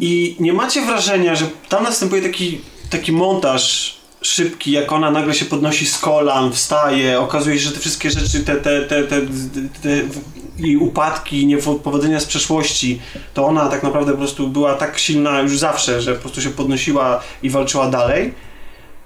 I 0.00 0.36
nie 0.40 0.52
macie 0.52 0.82
wrażenia, 0.82 1.34
że 1.34 1.46
tam 1.68 1.84
następuje 1.84 2.22
taki, 2.22 2.60
taki 2.90 3.12
montaż 3.12 3.96
szybki, 4.26 4.70
jak 4.70 4.92
ona 4.92 5.10
nagle 5.10 5.34
się 5.34 5.44
podnosi 5.44 5.86
z 5.86 5.98
kolan, 5.98 6.52
wstaje, 6.52 7.20
okazuje 7.20 7.58
się, 7.58 7.64
że 7.64 7.72
te 7.72 7.80
wszystkie 7.80 8.10
rzeczy, 8.10 8.44
te, 8.44 8.56
te, 8.56 8.82
te, 8.82 9.02
te, 9.02 9.20
jej 10.58 10.76
upadki, 10.76 11.46
niepowodzenia 11.46 12.20
z 12.20 12.24
przeszłości, 12.26 13.00
to 13.34 13.46
ona 13.46 13.68
tak 13.68 13.82
naprawdę 13.82 14.12
po 14.12 14.18
prostu 14.18 14.48
była 14.48 14.74
tak 14.74 14.98
silna 14.98 15.40
już 15.40 15.58
zawsze, 15.58 16.02
że 16.02 16.14
po 16.14 16.20
prostu 16.20 16.40
się 16.40 16.50
podnosiła 16.50 17.20
i 17.42 17.50
walczyła 17.50 17.90
dalej. 17.90 18.34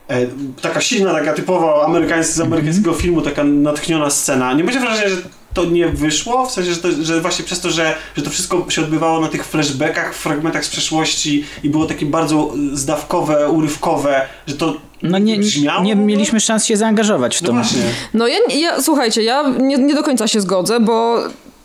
E, 0.08 0.26
taka 0.62 0.80
silna, 0.80 1.12
taka 1.12 1.32
typowo 1.32 1.84
amerykańska, 1.84 2.32
z 2.34 2.40
amerykańskiego 2.40 2.92
filmu, 2.92 3.22
taka 3.22 3.44
natchniona 3.44 4.10
scena. 4.10 4.52
Nie 4.52 4.64
będzie 4.64 4.80
wrażenia, 4.80 5.08
że 5.08 5.16
to 5.54 5.64
nie 5.64 5.88
wyszło? 5.88 6.46
W 6.46 6.50
sensie, 6.50 6.74
że, 6.74 6.80
to, 6.80 6.88
że 7.02 7.20
właśnie 7.20 7.44
przez 7.44 7.60
to, 7.60 7.70
że, 7.70 7.94
że 8.16 8.22
to 8.22 8.30
wszystko 8.30 8.66
się 8.68 8.82
odbywało 8.82 9.20
na 9.20 9.28
tych 9.28 9.44
flashbackach, 9.44 10.14
fragmentach 10.14 10.64
z 10.64 10.68
przeszłości 10.68 11.44
i 11.62 11.70
było 11.70 11.86
takie 11.86 12.06
bardzo 12.06 12.54
zdawkowe, 12.72 13.48
urywkowe, 13.48 14.26
że 14.46 14.56
to 14.56 14.87
No 15.02 15.18
nie, 15.18 15.36
brzmiało 15.38 15.84
nie 15.84 15.96
mieliśmy 15.96 16.40
szans 16.40 16.64
się 16.64 16.76
zaangażować 16.76 17.36
w 17.36 17.42
No 17.42 17.46
to. 17.48 17.52
właśnie. 17.54 17.82
No 18.14 18.26
ja, 18.28 18.38
ja 18.54 18.82
słuchajcie, 18.82 19.22
ja 19.22 19.44
nie, 19.60 19.76
nie 19.76 19.94
do 19.94 20.02
końca 20.02 20.28
się 20.28 20.40
zgodzę, 20.40 20.80
bo 20.80 21.18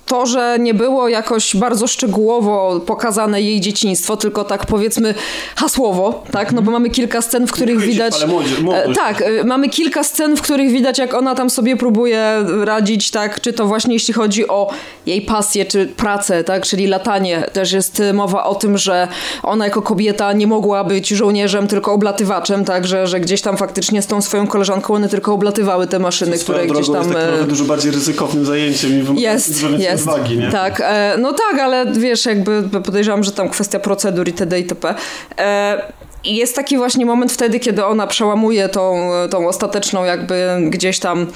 to, 0.06 0.25
że 0.25 0.57
nie 0.59 0.73
było 0.73 1.07
jakoś 1.07 1.56
bardzo 1.56 1.88
szczegółowo 1.88 2.80
pokazane 2.85 3.41
jej 3.41 3.61
dzieciństwo, 3.61 4.17
tylko 4.17 4.43
tak 4.43 4.65
powiedzmy 4.65 5.14
hasłowo, 5.56 6.23
tak? 6.32 6.51
No 6.51 6.61
bo 6.61 6.72
mamy 6.72 6.90
kilka 6.90 7.22
scen, 7.22 7.48
w 7.48 7.51
których 7.51 7.80
widać... 7.80 8.14
ale 8.15 8.33
młodzież- 8.33 8.61
młodość. 8.61 8.90
E, 8.90 8.93
tak, 8.93 9.22
e, 9.22 9.43
mamy 9.43 9.69
kilka 9.69 10.03
scen, 10.03 10.38
w 10.38 10.41
których 10.41 10.72
widać, 10.72 10.98
jak 10.98 11.14
ona 11.14 11.35
tam 11.35 11.49
sobie 11.49 11.77
próbuje 11.77 12.45
radzić, 12.64 13.11
tak? 13.11 13.41
Czy 13.41 13.53
to 13.53 13.65
właśnie 13.65 13.93
jeśli 13.93 14.14
chodzi 14.14 14.48
o 14.48 14.72
jej 15.06 15.22
pasję, 15.22 15.65
czy 15.65 15.85
pracę, 15.85 16.43
tak? 16.43 16.65
Czyli 16.65 16.88
latanie. 16.88 17.43
Też 17.53 17.72
jest 17.72 17.99
e, 17.99 18.14
mowa 18.14 18.43
o 18.43 18.56
tym, 18.56 18.77
że 18.77 19.07
ona 19.43 19.65
jako 19.65 19.82
kobieta 19.82 20.33
nie 20.33 20.48
mogła 20.48 20.83
być 20.83 21.09
żołnierzem, 21.09 21.67
tylko 21.67 21.93
oblatywaczem, 21.93 22.65
tak? 22.65 22.88
Że, 22.88 23.07
że 23.07 23.19
gdzieś 23.19 23.41
tam 23.41 23.57
faktycznie 23.57 24.01
z 24.01 24.07
tą 24.07 24.22
swoją 24.22 24.48
koleżanką 24.48 24.93
one 24.93 25.09
tylko 25.09 25.33
oblatywały 25.33 25.88
te 25.88 25.99
maszyny, 25.99 26.38
które 26.38 26.67
gdzieś 26.67 26.88
tam... 26.88 26.95
jest 26.95 27.14
tak 27.40 27.48
dużo 27.48 27.65
bardziej 27.65 27.91
ryzykownym 27.91 28.45
zajęciem 28.45 29.17
jest, 29.17 29.53
więcej 29.53 29.92
jest. 29.93 30.07
odwagi, 30.07 30.38
nie? 30.38 30.51
Tak, 30.51 30.81
e, 30.85 31.15
no 31.17 31.33
tak, 31.33 31.59
ale 31.59 31.85
wiesz, 31.91 32.25
jakby 32.25 32.63
podejrzewam, 32.83 33.23
że 33.23 33.31
tam 33.31 33.49
kwestia 33.49 33.80
procedur 33.80 34.27
itd. 34.27 34.59
itp. 34.59 34.95
E, 35.38 35.81
i 36.23 36.35
jest 36.35 36.55
taki 36.55 36.77
właśnie 36.77 37.05
moment 37.05 37.31
wtedy, 37.31 37.59
kiedy 37.59 37.85
ona 37.85 38.07
przełamuje 38.07 38.69
tą, 38.69 39.09
tą 39.30 39.47
ostateczną 39.47 40.03
jakby 40.03 40.57
gdzieś 40.69 40.99
tam 40.99 41.27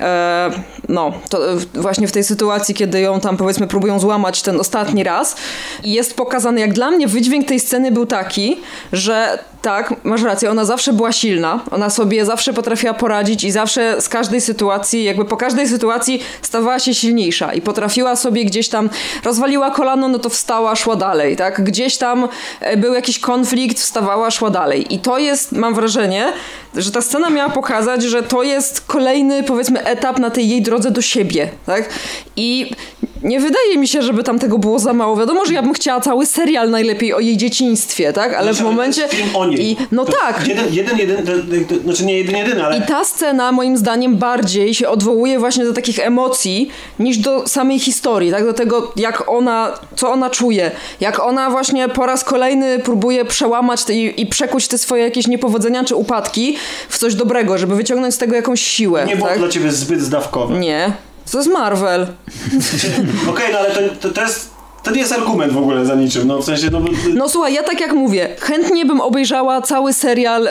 e, 0.00 0.50
no, 0.88 1.12
to 1.28 1.52
e, 1.52 1.56
właśnie 1.74 2.08
w 2.08 2.12
tej 2.12 2.24
sytuacji, 2.24 2.74
kiedy 2.74 3.00
ją 3.00 3.20
tam 3.20 3.36
powiedzmy 3.36 3.66
próbują 3.66 3.98
złamać 3.98 4.42
ten 4.42 4.60
ostatni 4.60 5.04
raz. 5.04 5.36
I 5.84 5.92
Jest 5.92 6.16
pokazany, 6.16 6.60
jak 6.60 6.72
dla 6.72 6.90
mnie 6.90 7.08
wydźwięk 7.08 7.48
tej 7.48 7.60
sceny 7.60 7.92
był 7.92 8.06
taki, 8.06 8.56
że 8.92 9.38
tak, 9.64 9.94
masz 10.04 10.22
rację, 10.22 10.50
ona 10.50 10.64
zawsze 10.64 10.92
była 10.92 11.12
silna, 11.12 11.60
ona 11.70 11.90
sobie 11.90 12.24
zawsze 12.24 12.52
potrafiła 12.52 12.94
poradzić 12.94 13.44
i 13.44 13.50
zawsze 13.50 14.00
z 14.00 14.08
każdej 14.08 14.40
sytuacji, 14.40 15.04
jakby 15.04 15.24
po 15.24 15.36
każdej 15.36 15.68
sytuacji 15.68 16.22
stawała 16.42 16.78
się 16.78 16.94
silniejsza 16.94 17.52
i 17.52 17.60
potrafiła 17.60 18.16
sobie 18.16 18.44
gdzieś 18.44 18.68
tam, 18.68 18.90
rozwaliła 19.24 19.70
kolano, 19.70 20.08
no 20.08 20.18
to 20.18 20.28
wstała, 20.28 20.76
szła 20.76 20.96
dalej, 20.96 21.36
tak? 21.36 21.64
Gdzieś 21.64 21.96
tam 21.96 22.28
e, 22.60 22.76
był 22.76 22.94
jakiś 22.94 23.18
konflikt, 23.18 23.78
wstawała, 23.78 24.30
szła 24.30 24.50
dalej. 24.50 24.94
I 24.94 24.98
to 24.98 25.18
jest, 25.18 25.52
mam 25.52 25.74
wrażenie, 25.74 26.32
że 26.76 26.90
ta 26.90 27.00
scena 27.00 27.30
miała 27.30 27.50
pokazać, 27.50 28.02
że 28.02 28.22
to 28.22 28.42
jest 28.42 28.80
kolejny, 28.80 29.42
powiedzmy, 29.42 29.84
etap 29.84 30.18
na 30.18 30.30
tej 30.30 30.48
jej 30.48 30.62
drodze 30.62 30.90
do 30.90 31.02
siebie, 31.02 31.48
tak? 31.66 31.88
I 32.36 32.70
nie 33.24 33.40
wydaje 33.40 33.78
mi 33.78 33.88
się, 33.88 34.02
żeby 34.02 34.22
tam 34.22 34.38
tego 34.38 34.58
było 34.58 34.78
za 34.78 34.92
mało. 34.92 35.16
Wiadomo, 35.16 35.46
że 35.46 35.52
ja 35.52 35.62
bym 35.62 35.72
chciała 35.72 36.00
cały 36.00 36.26
serial 36.26 36.70
najlepiej 36.70 37.14
o 37.14 37.20
jej 37.20 37.36
dzieciństwie, 37.36 38.12
tak? 38.12 38.34
Ale 38.34 38.52
w 38.52 38.56
Znaczy, 38.56 38.70
momencie... 38.70 39.08
o 39.34 39.46
niej. 39.46 39.70
I, 39.70 39.76
no 39.92 40.04
To 40.04 40.12
tak. 40.12 40.48
Jeden, 40.48 40.74
jeden, 40.74 40.98
jeden, 40.98 41.26
to, 41.26 41.32
to, 41.74 41.82
znaczy 41.82 42.04
nie 42.04 42.18
jeden, 42.18 42.36
jeden, 42.36 42.60
ale... 42.60 42.78
I 42.78 42.82
ta 42.82 43.04
scena 43.04 43.52
moim 43.52 43.76
zdaniem 43.76 44.16
bardziej 44.16 44.74
się 44.74 44.88
odwołuje 44.88 45.38
właśnie 45.38 45.64
do 45.64 45.72
takich 45.72 45.98
emocji 45.98 46.70
niż 46.98 47.18
do 47.18 47.48
samej 47.48 47.78
historii, 47.78 48.30
tak? 48.30 48.44
Do 48.44 48.52
tego, 48.52 48.92
jak 48.96 49.28
ona, 49.28 49.78
co 49.96 50.12
ona 50.12 50.30
czuje. 50.30 50.70
Jak 51.00 51.20
ona 51.20 51.50
właśnie 51.50 51.88
po 51.88 52.06
raz 52.06 52.24
kolejny 52.24 52.78
próbuje 52.78 53.24
przełamać 53.24 53.84
te, 53.84 53.94
i, 53.94 54.20
i 54.20 54.26
przekuć 54.26 54.68
te 54.68 54.78
swoje 54.78 55.04
jakieś 55.04 55.26
niepowodzenia 55.26 55.84
czy 55.84 55.96
upadki 55.96 56.56
w 56.88 56.98
coś 56.98 57.14
dobrego, 57.14 57.58
żeby 57.58 57.76
wyciągnąć 57.76 58.14
z 58.14 58.18
tego 58.18 58.36
jakąś 58.36 58.60
siłę, 58.62 59.04
Nie 59.06 59.16
było 59.16 59.28
tak? 59.28 59.38
dla 59.38 59.48
ciebie 59.48 59.72
zbyt 59.72 60.00
zdawkowe. 60.00 60.58
Nie. 60.58 60.92
To 61.32 61.38
jest 61.38 61.50
Marvel. 61.50 62.06
Okej, 63.30 63.46
no 63.52 63.58
ale 63.58 63.70
to, 63.70 63.80
to, 64.00 64.10
to 64.14 64.20
jest... 64.20 64.54
To 64.82 64.90
nie 64.90 65.00
jest 65.00 65.12
argument 65.12 65.52
w 65.52 65.58
ogóle 65.58 65.86
za 65.86 65.94
niczym, 65.94 66.28
no 66.28 66.38
w 66.38 66.44
sensie, 66.44 66.68
no. 66.72 66.80
No 67.14 67.28
słuchaj, 67.28 67.54
ja 67.54 67.62
tak 67.62 67.80
jak 67.80 67.92
mówię, 67.92 68.28
chętnie 68.40 68.86
bym 68.86 69.00
obejrzała 69.00 69.62
cały 69.62 69.92
serial 69.92 70.46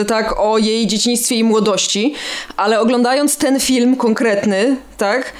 y, 0.00 0.04
tak 0.04 0.40
o 0.40 0.58
jej 0.58 0.86
dzieciństwie 0.86 1.34
i 1.36 1.44
młodości, 1.44 2.14
ale 2.56 2.80
oglądając 2.80 3.36
ten 3.36 3.60
film 3.60 3.96
konkretny, 3.96 4.76
tak, 4.98 5.32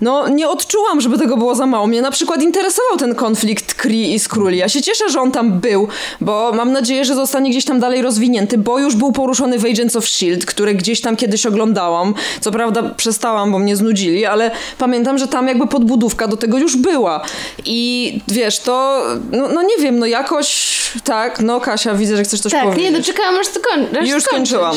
no 0.00 0.28
nie 0.28 0.48
odczułam, 0.48 1.00
żeby 1.00 1.18
tego 1.18 1.36
było 1.36 1.54
za 1.54 1.66
mało. 1.66 1.86
Mnie 1.86 2.02
na 2.02 2.10
przykład 2.10 2.42
interesował 2.42 2.96
ten 2.98 3.14
konflikt 3.14 3.74
Kree 3.74 4.14
i 4.14 4.18
Skrulli. 4.18 4.58
Ja 4.58 4.68
się 4.68 4.82
cieszę, 4.82 5.10
że 5.10 5.20
on 5.20 5.32
tam 5.32 5.60
był, 5.60 5.88
bo 6.20 6.52
mam 6.54 6.72
nadzieję, 6.72 7.04
że 7.04 7.14
zostanie 7.14 7.50
gdzieś 7.50 7.64
tam 7.64 7.80
dalej 7.80 8.02
rozwinięty, 8.02 8.58
bo 8.58 8.78
już 8.78 8.94
był 8.96 9.12
poruszony 9.12 9.58
w 9.58 9.64
Agents 9.64 9.96
of 9.96 10.04
S.H.I.E.L.D., 10.04 10.46
które 10.46 10.74
gdzieś 10.74 11.00
tam 11.00 11.16
kiedyś 11.16 11.46
oglądałam. 11.46 12.14
Co 12.40 12.50
prawda 12.52 12.82
przestałam, 12.96 13.52
bo 13.52 13.58
mnie 13.58 13.76
znudzili, 13.76 14.26
ale 14.26 14.50
pamiętam, 14.78 15.18
że 15.18 15.28
tam 15.28 15.48
jakby 15.48 15.66
podbudówka 15.66 16.28
do 16.28 16.36
tego 16.36 16.58
już 16.58 16.76
była. 16.76 17.20
I 17.64 18.20
wiesz, 18.28 18.58
to, 18.58 19.02
no, 19.32 19.48
no 19.48 19.62
nie 19.62 19.76
wiem, 19.78 19.98
no 19.98 20.06
jakoś 20.06 20.76
tak, 21.04 21.40
no 21.40 21.60
Kasia, 21.60 21.94
widzę, 21.94 22.16
że 22.16 22.24
chcesz 22.24 22.40
coś 22.40 22.52
Tak, 22.52 22.64
powiedzieć. 22.64 22.84
nie, 22.92 22.98
doczekałam 22.98 23.38
aż 23.38 23.48
to 23.48 23.60
koń- 23.60 24.06
Już 24.06 24.22
skończyłam. 24.22 24.76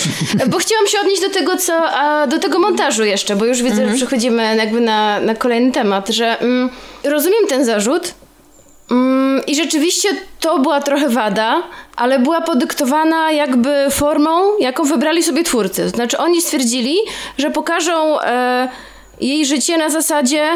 Bo 0.50 0.58
chciałam 0.58 0.86
się 0.86 0.98
odnieść 1.00 1.22
do 1.22 1.30
tego, 1.30 1.56
co, 1.56 1.74
a, 1.74 2.26
do 2.26 2.38
tego 2.38 2.58
montażu 2.58 3.04
jeszcze, 3.04 3.36
bo 3.36 3.44
już 3.44 3.62
widzę, 3.62 3.76
Mhm. 3.82 3.90
że 3.98 4.06
przechodzimy 4.06 4.55
jakby 4.58 4.80
na, 4.80 5.20
na 5.20 5.34
kolejny 5.34 5.72
temat, 5.72 6.08
że 6.08 6.38
mm, 6.40 6.70
rozumiem 7.04 7.46
ten 7.48 7.64
zarzut 7.64 8.14
mm, 8.90 9.42
i 9.46 9.54
rzeczywiście 9.54 10.08
to 10.40 10.58
była 10.58 10.80
trochę 10.80 11.08
wada, 11.08 11.62
ale 11.96 12.18
była 12.18 12.40
podyktowana 12.40 13.32
jakby 13.32 13.86
formą, 13.90 14.58
jaką 14.58 14.84
wybrali 14.84 15.22
sobie 15.22 15.44
twórcy. 15.44 15.88
Znaczy 15.88 16.18
oni 16.18 16.42
stwierdzili, 16.42 16.96
że 17.38 17.50
pokażą 17.50 18.20
e, 18.20 18.68
jej 19.20 19.46
życie 19.46 19.78
na 19.78 19.90
zasadzie 19.90 20.48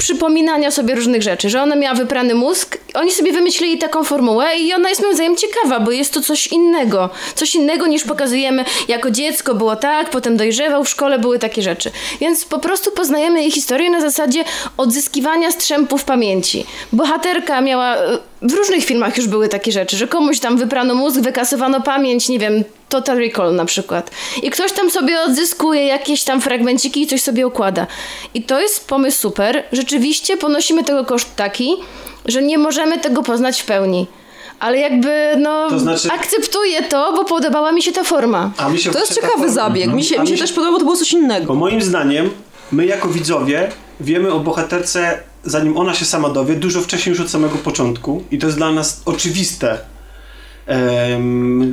przypominania 0.00 0.70
sobie 0.70 0.94
różnych 0.94 1.22
rzeczy, 1.22 1.50
że 1.50 1.62
ona 1.62 1.76
miała 1.76 1.94
wyprany 1.94 2.34
mózg. 2.34 2.78
Oni 2.94 3.12
sobie 3.12 3.32
wymyślili 3.32 3.78
taką 3.78 4.04
formułę 4.04 4.56
i 4.58 4.74
ona 4.74 4.88
jest 4.88 5.02
moim 5.02 5.14
zdaniem 5.14 5.36
ciekawa, 5.36 5.80
bo 5.80 5.90
jest 5.90 6.14
to 6.14 6.20
coś 6.20 6.46
innego. 6.46 7.10
Coś 7.34 7.54
innego 7.54 7.86
niż 7.86 8.04
pokazujemy 8.04 8.64
jako 8.88 9.10
dziecko 9.10 9.54
było 9.54 9.76
tak, 9.76 10.10
potem 10.10 10.36
dojrzewał, 10.36 10.84
w 10.84 10.88
szkole 10.88 11.18
były 11.18 11.38
takie 11.38 11.62
rzeczy. 11.62 11.90
Więc 12.20 12.44
po 12.44 12.58
prostu 12.58 12.90
poznajemy 12.90 13.40
jej 13.40 13.50
historię 13.50 13.90
na 13.90 14.00
zasadzie 14.00 14.44
odzyskiwania 14.76 15.50
strzępów 15.50 16.04
pamięci. 16.04 16.66
Bohaterka 16.92 17.60
miała... 17.60 17.96
W 18.42 18.52
różnych 18.52 18.84
filmach 18.84 19.16
już 19.16 19.26
były 19.28 19.48
takie 19.48 19.72
rzeczy, 19.72 19.96
że 19.96 20.08
komuś 20.08 20.40
tam 20.40 20.56
wyprano 20.56 20.94
mózg, 20.94 21.20
wykasowano 21.20 21.80
pamięć, 21.80 22.28
nie 22.28 22.38
wiem, 22.38 22.64
Total 22.88 23.18
Recall 23.18 23.54
na 23.54 23.64
przykład. 23.64 24.10
I 24.42 24.50
ktoś 24.50 24.72
tam 24.72 24.90
sobie 24.90 25.20
odzyskuje 25.20 25.84
jakieś 25.86 26.24
tam 26.24 26.40
fragmenciki 26.40 27.02
i 27.02 27.06
coś 27.06 27.22
sobie 27.22 27.46
układa. 27.46 27.86
I 28.34 28.42
to 28.42 28.60
jest 28.60 28.88
pomysł 28.88 29.20
super. 29.20 29.62
Rzeczywiście 29.72 30.36
ponosimy 30.36 30.84
tego 30.84 31.04
koszt 31.04 31.36
taki, 31.36 31.76
że 32.26 32.42
nie 32.42 32.58
możemy 32.58 32.98
tego 32.98 33.22
poznać 33.22 33.60
w 33.62 33.64
pełni. 33.66 34.06
Ale 34.60 34.78
jakby, 34.78 35.34
no, 35.38 35.70
To 35.70 35.78
znaczy- 35.78 36.08
akceptuję 36.12 36.82
to, 36.82 37.12
bo 37.12 37.24
podobała 37.24 37.72
mi 37.72 37.82
się 37.82 37.92
ta 37.92 38.04
forma. 38.04 38.50
A 38.56 38.68
mi 38.68 38.78
się 38.78 38.90
To 38.90 38.98
jest 38.98 39.14
ciekawy 39.14 39.32
forma- 39.34 39.52
zabieg. 39.52 39.92
Mi 39.92 40.04
się, 40.04 40.18
A 40.18 40.22
mi 40.22 40.28
się 40.28 40.36
też 40.36 40.52
podoba, 40.52 40.72
bo 40.72 40.78
to 40.78 40.84
było 40.84 40.96
coś 40.96 41.12
innego. 41.12 41.46
Bo 41.46 41.54
moim 41.54 41.82
zdaniem, 41.82 42.30
my 42.72 42.86
jako 42.86 43.08
widzowie 43.08 43.68
wiemy 44.00 44.32
o 44.32 44.40
bohaterce, 44.40 45.18
zanim 45.44 45.76
ona 45.76 45.94
się 45.94 46.04
sama 46.04 46.28
dowie, 46.28 46.56
dużo 46.56 46.80
wcześniej 46.80 47.10
już 47.10 47.20
od 47.20 47.30
samego 47.30 47.58
początku 47.58 48.24
i 48.30 48.38
to 48.38 48.46
jest 48.46 48.58
dla 48.58 48.72
nas 48.72 49.02
oczywiste. 49.04 49.78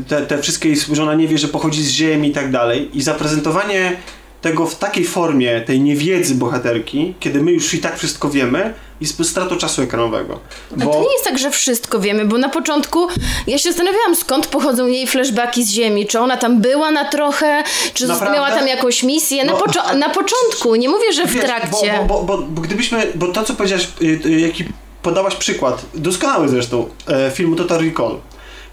Te, 0.07 0.21
te 0.21 0.41
wszystkie, 0.41 0.75
że 0.75 1.03
ona 1.03 1.13
nie 1.13 1.27
wie, 1.27 1.37
że 1.37 1.47
pochodzi 1.47 1.83
z 1.83 1.89
ziemi 1.89 2.29
i 2.29 2.31
tak 2.31 2.51
dalej. 2.51 2.89
I 2.97 3.01
zaprezentowanie 3.01 3.97
tego 4.41 4.65
w 4.65 4.75
takiej 4.75 5.05
formie, 5.05 5.61
tej 5.61 5.81
niewiedzy 5.81 6.35
bohaterki, 6.35 7.13
kiedy 7.19 7.41
my 7.41 7.51
już 7.51 7.73
i 7.73 7.79
tak 7.79 7.97
wszystko 7.97 8.29
wiemy, 8.29 8.73
jest 9.01 9.25
stratą 9.29 9.57
czasu 9.57 9.81
ekranowego. 9.81 10.39
A 10.77 10.79
to 10.79 10.85
Bo 10.85 10.99
nie 11.01 11.13
jest 11.13 11.23
tak, 11.25 11.37
że 11.39 11.51
wszystko 11.51 11.99
wiemy, 11.99 12.25
bo 12.25 12.37
na 12.37 12.49
początku 12.49 13.07
ja 13.47 13.57
się 13.57 13.69
zastanawiałam, 13.69 14.15
skąd 14.15 14.47
pochodzą 14.47 14.87
jej 14.87 15.07
flashbacki 15.07 15.63
z 15.63 15.69
Ziemi. 15.71 16.07
Czy 16.07 16.19
ona 16.19 16.37
tam 16.37 16.61
była 16.61 16.91
na 16.91 17.05
trochę, 17.05 17.63
czy 17.93 18.07
Naprawdę? 18.07 18.35
miała 18.35 18.51
tam 18.51 18.67
jakąś 18.67 19.03
misję. 19.03 19.45
Na, 19.45 19.51
No, 19.53 19.59
poczo- 19.59 19.97
na 19.97 20.09
początku, 20.09 20.75
nie 20.75 20.89
mówię, 20.89 21.13
że 21.13 21.25
w 21.25 21.31
Wiesz, 21.31 21.45
trakcie. 21.45 21.93
Bo, 21.97 22.05
bo, 22.05 22.23
bo, 22.23 22.37
bo, 22.37 22.43
bo 22.43 22.61
gdybyśmy, 22.61 23.11
bo 23.15 23.27
to 23.27 23.43
co 23.43 23.53
powiedziałaś, 23.53 23.87
y, 24.01 24.19
y, 24.25 24.39
jaki 24.39 24.63
podałaś 25.01 25.35
przykład, 25.35 25.85
doskonały 25.93 26.49
zresztą, 26.49 26.89
e, 27.07 27.31
filmu 27.31 27.55
Total 27.55 27.79
Recall, 27.79 28.17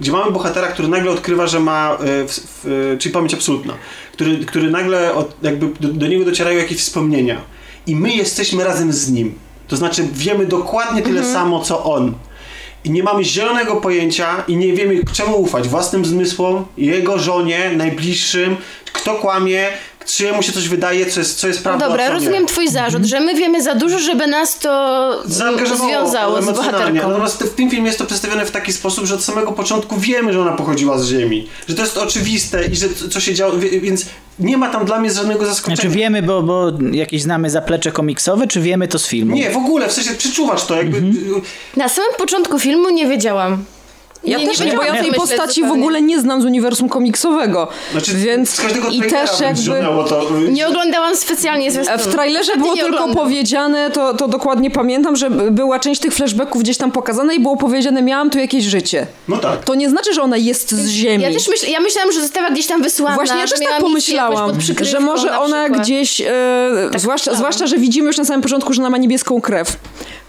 gdzie 0.05 0.13
mamy 0.13 0.31
bohatera, 0.33 0.69
który 0.69 0.89
nagle 0.89 1.11
odkrywa, 1.11 1.47
że 1.47 1.61
ma, 1.61 1.93
e, 1.93 1.97
w, 2.29 2.41
w, 2.65 2.97
czyli 2.99 3.13
pamięć 3.13 3.35
absolutna, 3.35 3.75
który, 4.13 4.39
który 4.39 4.71
nagle 4.71 5.15
od, 5.15 5.37
jakby 5.43 5.67
do, 5.81 5.89
do 5.89 6.07
niego 6.07 6.25
docierają 6.25 6.59
jakieś 6.59 6.79
wspomnienia 6.79 7.41
i 7.87 7.97
my 7.97 8.13
jesteśmy 8.13 8.65
razem 8.65 8.93
z 8.93 9.11
nim. 9.11 9.35
To 9.69 9.77
znaczy 9.77 10.09
wiemy 10.13 10.47
dokładnie 10.47 11.03
tyle 11.03 11.21
Mhm. 11.21 11.35
samo, 11.35 11.61
co 11.61 11.85
on. 11.85 12.15
I 12.85 12.91
nie 12.91 13.03
mamy 13.03 13.25
zielonego 13.25 13.77
pojęcia 13.77 14.45
i 14.49 14.57
nie 14.57 14.73
wiemy 14.73 15.01
czemu 15.13 15.37
ufać. 15.41 15.69
Własnym 15.69 16.05
zmysłom, 16.05 16.65
jego 16.77 17.19
żonie, 17.19 17.73
najbliższym, 17.77 18.57
kto 18.95 19.15
kłamie, 19.15 19.69
czyjemu 20.07 20.43
się 20.43 20.53
coś 20.53 20.69
wydaje, 20.69 21.07
co 21.07 21.21
jest, 21.21 21.39
co 21.39 21.47
jest 21.49 21.59
No 21.61 21.63
prawdą, 21.65 21.87
dobra, 21.89 22.05
co 22.07 22.13
nie. 22.13 22.19
rozumiem 22.19 22.47
twój 22.47 22.69
zarzut, 22.69 23.05
że 23.05 23.21
my 23.21 23.35
wiemy 23.35 23.63
za 23.63 23.75
dużo, 23.75 23.99
żeby 23.99 24.27
nas 24.27 24.59
to 24.59 25.23
związało 25.77 26.43
z 26.43 26.47
bohaterką. 26.47 27.09
Natomiast 27.09 27.43
w 27.43 27.55
tym 27.55 27.71
filmie 27.71 27.87
jest 27.87 27.99
to 27.99 28.07
przedstawione 28.07 28.47
w 28.47 28.51
taki 28.51 28.73
sposób, 28.73 29.05
że 29.07 29.15
od 29.15 29.25
samego 29.25 29.53
początku 29.53 29.97
wiemy, 29.97 30.33
że 30.33 30.41
ona 30.41 30.53
pochodziła 30.53 30.99
z 30.99 31.07
Ziemi. 31.09 31.49
Że 31.69 31.75
to 31.75 31.83
jest 31.83 31.99
oczywiste 31.99 32.65
i 32.67 32.77
że 32.77 32.87
co 33.11 33.21
się 33.21 33.35
działo, 33.35 33.53
więc 33.83 34.07
nie 34.39 34.57
ma 34.57 34.69
tam 34.69 34.85
dla 34.85 35.01
mnie 35.01 35.11
żadnego 35.11 35.47
zaskoczenia. 35.47 35.77
Znaczy 35.77 35.89
wiemy, 35.89 36.23
bo, 36.23 36.43
bo 36.43 36.73
jakieś 36.93 37.23
znamy 37.23 37.51
zaplecze 37.51 37.93
komiksowe, 37.93 38.47
czy 38.47 38.61
wiemy 38.61 38.89
to 38.89 38.99
z 38.99 39.07
filmu? 39.07 39.35
Nie, 39.37 39.51
w 39.51 39.57
ogóle, 39.57 39.89
w 39.89 39.93
sensie 39.93 40.15
przeczuwasz 40.15 40.65
to, 40.67 40.75
jakby... 40.77 41.03
Na 41.77 41.89
samym 41.89 42.11
początku 42.19 42.59
filmu 42.59 42.91
nie 42.91 43.07
wiedziałam. 43.07 43.65
Ja 44.27 44.39
nie, 44.39 44.47
też 44.47 44.61
nie, 44.61 44.65
bo 44.67 44.71
wiedziałam, 44.73 44.97
ja 44.97 45.03
tej 45.03 45.13
postaci 45.13 45.51
w 45.51 45.55
zupełnie. 45.55 45.83
ogóle 45.83 46.03
nie 46.03 46.21
znam 46.21 46.43
z 46.43 46.45
uniwersum 46.45 46.89
komiksowego. 46.89 47.69
Znaczy, 47.93 48.15
więc 48.15 48.61
i 48.93 49.03
też 49.03 49.41
jakby 49.41 49.83
to. 50.09 50.41
Nie 50.41 50.69
oglądałam 50.69 51.17
specjalnie 51.17 51.71
zwiastunu. 51.71 51.99
w 51.99 52.07
trailerze 52.07 52.57
było 52.57 52.75
nie 52.75 52.81
tylko 52.83 52.97
oglądam. 52.97 53.25
powiedziane, 53.25 53.91
to, 53.91 54.15
to 54.15 54.29
dokładnie 54.29 54.71
pamiętam, 54.71 55.17
że 55.17 55.31
była 55.31 55.79
część 55.79 56.01
tych 56.01 56.15
flashbacków 56.15 56.63
gdzieś 56.63 56.77
tam 56.77 56.93
pokazana 56.93 57.33
i 57.33 57.41
było 57.41 57.57
powiedziane, 57.57 58.03
miałam 58.03 58.31
tu 58.31 58.39
jakieś 58.39 58.65
życie. 58.65 59.07
No 59.29 59.37
tak. 59.37 59.65
To 59.65 59.75
nie 59.75 59.91
znaczy, 59.91 60.15
że 60.15 60.23
ona 60.23 60.37
jest 60.37 60.71
z 60.73 60.89
ziemi. 60.89 61.25
Ja 61.25 61.33
też 61.33 61.49
myśl, 61.49 61.71
ja 61.71 61.81
myślałam, 61.81 62.13
że 62.13 62.21
została 62.21 62.51
gdzieś 62.51 62.67
tam 62.67 62.83
wysłana. 62.83 63.15
Właśnie 63.15 63.41
ja 63.41 63.47
też 63.47 63.61
tak 63.61 63.81
pomyślałam, 63.81 64.61
że 64.81 65.01
może 65.01 65.27
na 65.27 65.41
ona 65.41 65.69
gdzieś, 65.69 66.21
e, 66.21 66.27
zwłaszcza, 66.97 67.13
myślałam. 67.13 67.39
zwłaszcza, 67.39 67.67
że 67.67 67.79
widzimy 67.79 68.07
już 68.07 68.19
na 68.19 68.25
samym 68.25 68.43
początku, 68.43 68.73
że 68.73 68.83
ona 68.83 68.91
ma 68.91 68.99
niebieską 68.99 69.41
krew, 69.41 69.77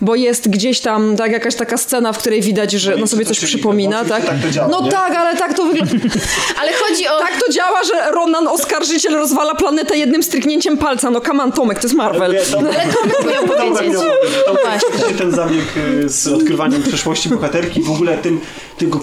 bo 0.02 0.16
jest 0.16 0.50
gdzieś 0.50 0.80
tam 0.80 1.16
tak 1.18 1.32
jakaś 1.32 1.56
taka 1.56 1.78
scena, 1.78 2.14
w 2.14 2.18
której 2.18 2.42
widać, 2.42 2.72
że 2.72 2.92
No 2.92 2.98
no 2.98 3.08
sobie 3.08 3.26
coś 3.26 3.40
czyli- 3.40 3.52
przypomina, 3.90 4.04
bo 4.04 4.10
tak? 4.10 4.26
tak 4.26 4.42
to 4.42 4.52
działa, 4.52 4.68
no 4.68 4.82
nie? 4.82 4.92
tak, 4.92 5.16
ale 5.16 5.38
tak 5.38 5.54
to 5.54 5.66
wygląda. 5.66 5.94
Ale 6.62 6.74
chodzi 6.74 7.08
o... 7.08 7.20
tak 7.20 7.44
to 7.46 7.52
działa, 7.52 7.84
że 7.84 8.12
Ronan 8.12 8.48
Oskarżyciel 8.48 9.14
rozwala 9.14 9.56
planetę 9.56 9.98
jednym 9.98 10.24
stryknięciem 10.24 10.78
palca. 10.78 11.10
No 11.10 11.22
come 11.22 11.44
on, 11.44 11.52
Tomek, 11.52 11.80
to 11.80 11.88
jest 11.88 11.96
Marvel. 11.96 12.32
Nie, 12.32 12.40
to- 12.40 12.58
Ale 12.58 12.94
Tomek 12.94 13.34
miał 13.34 13.44
powiedzieć. 13.44 14.00
Tomek 14.46 15.18
ten 15.18 15.32
zabieg 15.32 15.66
y, 15.78 16.10
z 16.10 16.28
odkrywaniem 16.28 16.84
przeszłości 16.84 17.30
bohaterki, 17.30 17.82
w 17.82 17.92
ogóle 17.92 18.18
tym, 18.18 18.40
tego 18.78 19.00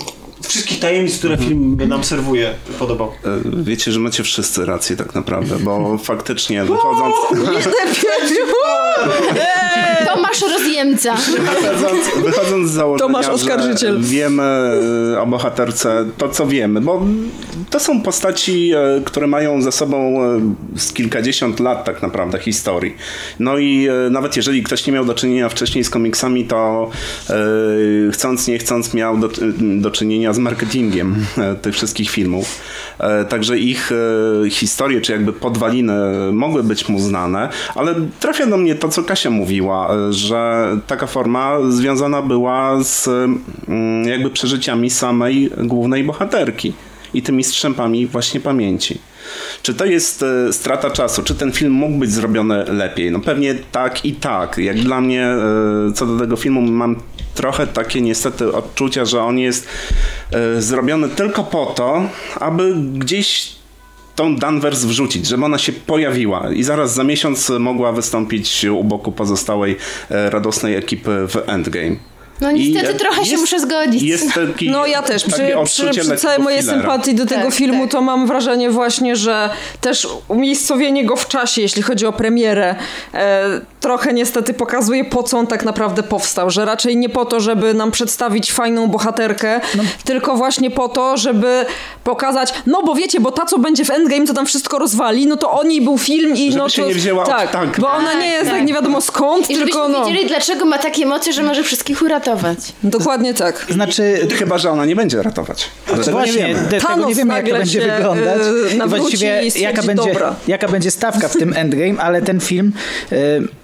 wszystkich 0.48 0.80
tajemnic, 0.80 1.18
które 1.18 1.36
film 1.36 1.78
nam 1.88 2.04
serwuje, 2.04 2.54
podobał. 2.78 3.12
E, 3.24 3.62
Wiecie, 3.62 3.92
że 3.92 4.00
macie 4.00 4.22
wszyscy 4.22 4.66
rację 4.66 4.96
tak 4.96 5.14
naprawdę, 5.14 5.56
bo 5.58 5.98
faktycznie 6.12 6.64
wychodząc... 6.64 7.14
Tomasz 10.14 10.42
rozjemy 10.42 10.82
Niemca. 10.84 11.14
Wychodząc, 11.14 12.24
wychodząc 12.24 12.70
z 12.70 12.72
założenia, 12.72 13.08
Tomasz 13.08 13.28
Oskarżyciel. 13.28 14.00
wiemy 14.00 14.42
o 15.20 15.26
bohaterce 15.26 16.04
to, 16.18 16.28
co 16.28 16.46
wiemy, 16.46 16.80
bo 16.80 17.02
to 17.70 17.80
są 17.80 18.02
postaci, 18.02 18.72
e, 18.72 19.00
które 19.04 19.26
mają 19.26 19.62
za 19.62 19.70
sobą 19.70 20.22
e, 20.22 20.40
z 20.76 20.92
kilkadziesiąt 20.92 21.60
lat 21.60 21.84
tak 21.84 22.02
naprawdę 22.02 22.38
historii. 22.38 22.94
No 23.38 23.58
i 23.58 23.88
nawet 24.10 24.36
jeżeli 24.36 24.62
ktoś 24.62 24.86
nie 24.86 24.92
miał 24.92 25.04
do 25.04 25.14
czynienia 25.14 25.48
wcześniej 25.48 25.84
z 25.84 25.90
komiksami, 25.90 26.44
to 26.44 26.90
chcąc, 28.12 28.48
nie 28.48 28.58
chcąc 28.58 28.94
miał 28.94 29.18
do, 29.18 29.28
do 29.80 29.90
czynienia 29.90 30.31
z 30.32 30.38
marketingiem 30.38 31.26
e, 31.38 31.54
tych 31.54 31.74
wszystkich 31.74 32.10
filmów. 32.10 32.60
E, 32.98 33.24
Także 33.24 33.58
ich 33.58 33.92
e, 33.92 34.50
historie, 34.50 35.00
czy 35.00 35.12
jakby 35.12 35.32
podwaliny 35.32 35.92
mogły 36.32 36.62
być 36.62 36.88
mu 36.88 36.98
znane, 36.98 37.48
ale 37.74 37.94
trafia 38.20 38.46
do 38.46 38.56
mnie 38.56 38.74
to, 38.74 38.88
co 38.88 39.02
Kasia 39.02 39.30
mówiła, 39.30 39.90
że 40.10 40.66
taka 40.86 41.06
forma 41.06 41.58
związana 41.68 42.22
była 42.22 42.84
z 42.84 43.08
mm, 43.68 44.08
jakby 44.08 44.30
przeżyciami 44.30 44.90
samej 44.90 45.50
głównej 45.58 46.04
bohaterki 46.04 46.72
i 47.14 47.22
tymi 47.22 47.44
strzępami 47.44 48.06
właśnie 48.06 48.40
pamięci. 48.40 48.98
Czy 49.62 49.74
to 49.74 49.84
jest 49.84 50.24
strata 50.50 50.90
czasu? 50.90 51.22
Czy 51.22 51.34
ten 51.34 51.52
film 51.52 51.72
mógł 51.72 51.98
być 51.98 52.10
zrobiony 52.10 52.64
lepiej? 52.64 53.10
No 53.10 53.20
pewnie 53.20 53.54
tak 53.72 54.04
i 54.04 54.12
tak. 54.12 54.58
Jak 54.58 54.78
dla 54.78 55.00
mnie 55.00 55.28
co 55.94 56.06
do 56.06 56.18
tego 56.18 56.36
filmu 56.36 56.60
mam 56.60 56.96
trochę 57.34 57.66
takie 57.66 58.00
niestety 58.00 58.52
odczucia, 58.52 59.04
że 59.04 59.22
on 59.22 59.38
jest 59.38 59.66
e, 60.32 60.62
zrobiony 60.62 61.08
tylko 61.08 61.44
po 61.44 61.66
to, 61.66 62.02
aby 62.40 62.74
gdzieś 62.94 63.52
tą 64.16 64.36
Danvers 64.36 64.84
wrzucić, 64.84 65.26
żeby 65.26 65.44
ona 65.44 65.58
się 65.58 65.72
pojawiła 65.72 66.52
i 66.54 66.62
zaraz 66.62 66.94
za 66.94 67.04
miesiąc 67.04 67.50
mogła 67.58 67.92
wystąpić 67.92 68.64
u 68.64 68.84
boku 68.84 69.12
pozostałej 69.12 69.76
e, 70.10 70.30
radosnej 70.30 70.76
ekipy 70.76 71.10
w 71.28 71.36
Endgame. 71.46 71.96
No 72.40 72.52
niestety 72.52 72.92
I, 72.92 72.96
trochę 72.96 73.24
się 73.24 73.30
jest- 73.30 73.40
muszę 73.40 73.60
zgodzić. 73.60 74.02
Jest 74.02 74.32
taki, 74.34 74.70
No 74.70 74.86
ja 74.86 75.02
też, 75.02 75.24
przy, 75.24 75.42
przy, 75.64 75.90
przy 76.00 76.16
całej 76.16 76.38
mojej 76.38 76.62
sympatii 76.62 77.14
do 77.14 77.26
tego 77.26 77.42
Tak, 77.44 77.54
filmu, 77.54 77.82
tak. 77.82 77.90
to 77.92 78.00
mam 78.02 78.26
wrażenie 78.26 78.70
właśnie, 78.70 79.16
że 79.16 79.50
też 79.80 80.08
umiejscowienie 80.28 81.04
go 81.04 81.16
w 81.16 81.28
czasie, 81.28 81.62
jeśli 81.62 81.82
chodzi 81.82 82.06
o 82.06 82.12
premierę, 82.12 82.74
e, 83.14 83.60
trochę 83.82 84.12
niestety 84.12 84.54
pokazuje 84.54 85.04
po 85.04 85.22
co 85.22 85.38
on 85.38 85.46
tak 85.46 85.64
naprawdę 85.64 86.02
powstał, 86.02 86.50
że 86.50 86.64
raczej 86.64 86.96
nie 86.96 87.08
po 87.08 87.24
to, 87.24 87.40
żeby 87.40 87.74
nam 87.74 87.90
przedstawić 87.90 88.52
fajną 88.52 88.88
bohaterkę, 88.88 89.60
No. 89.76 89.82
tylko 90.04 90.36
właśnie 90.36 90.70
po 90.70 90.88
to, 90.88 91.16
żeby 91.16 91.64
pokazać, 92.04 92.54
no 92.66 92.82
bo 92.82 92.94
wiecie, 92.94 93.20
bo 93.20 93.32
ta 93.32 93.46
co 93.46 93.58
będzie 93.58 93.84
w 93.84 93.90
Endgame, 93.90 94.26
to 94.26 94.34
tam 94.34 94.46
wszystko 94.46 94.78
rozwali, 94.78 95.26
no 95.26 95.36
to 95.36 95.50
o 95.50 95.64
niej 95.64 95.80
był 95.80 95.98
film 95.98 96.36
i 96.36 96.46
Żeby 96.46 96.56
no 96.62 96.68
się 96.68 96.82
to... 96.82 96.88
nie 96.88 96.94
wzięła 96.94 97.22
od 97.22 97.28
tak, 97.28 97.50
tak. 97.50 97.80
bo 97.80 97.90
ona 97.92 98.12
nie 98.14 98.26
jest 98.26 98.44
tak. 98.44 98.54
tak 98.58 98.66
nie 98.66 98.74
wiadomo 98.74 99.00
skąd, 99.00 99.50
I 99.50 99.54
tylko 99.54 99.88
no... 99.88 100.04
wiedzieli, 100.04 100.28
dlaczego 100.28 100.64
ma 100.64 100.78
takie 100.78 101.02
emocje, 101.02 101.32
że 101.32 101.42
może 101.42 101.62
wszystkich 101.62 102.02
uratować. 102.02 102.58
Dokładnie 102.82 103.34
tak. 103.34 103.66
Znaczy, 103.70 104.28
Chyba, 104.38 104.58
że 104.58 104.70
ona 104.70 104.84
nie 104.84 104.96
będzie 104.96 105.22
ratować. 105.22 105.68
Ale 105.88 106.04
tego 106.04 106.10
nie 106.20 106.26
Właśnie, 106.26 106.46
wiemy. 106.46 106.68
te, 106.70 106.80
tego 106.80 107.08
nie 107.08 107.14
wiemy, 107.14 107.34
jak 107.34 107.48
to 107.48 107.52
będzie 107.54 107.80
wyglądać. 107.80 108.38
yy, 108.70 108.76
nawróci 108.78 109.02
właściwie 109.02 109.60
jaka 109.60 109.82
będzie, 109.82 110.08
dobra. 110.12 110.34
jaka 110.48 110.68
będzie 110.68 110.90
stawka 110.90 111.28
w 111.28 111.32
tym 111.32 111.52
endgame, 111.56 112.02
ale 112.02 112.22
ten 112.22 112.40
film 112.40 112.72
yy, 113.10 113.18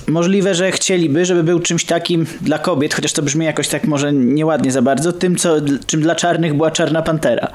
możliwe, 0.09 0.55
że 0.55 0.73
chcieliby, 0.73 1.25
żeby 1.25 1.43
był 1.43 1.61
czymś 1.61 1.85
takim 1.85 2.27
dla 2.41 2.59
kobiet, 2.59 2.95
chociaż 2.95 3.13
to 3.13 3.23
brzmi 3.23 3.47
jakoś 3.47 3.69
tak 3.69 3.85
może 3.85 4.13
nieładnie 4.13 4.73
za 4.73 4.83
bardzo, 4.83 5.13
tym, 5.13 5.37
co, 5.37 5.57
czym 5.87 6.01
dla 6.01 6.15
czarnych 6.15 6.55
była 6.55 6.71
Czarna 6.71 7.03
Pantera. 7.03 7.49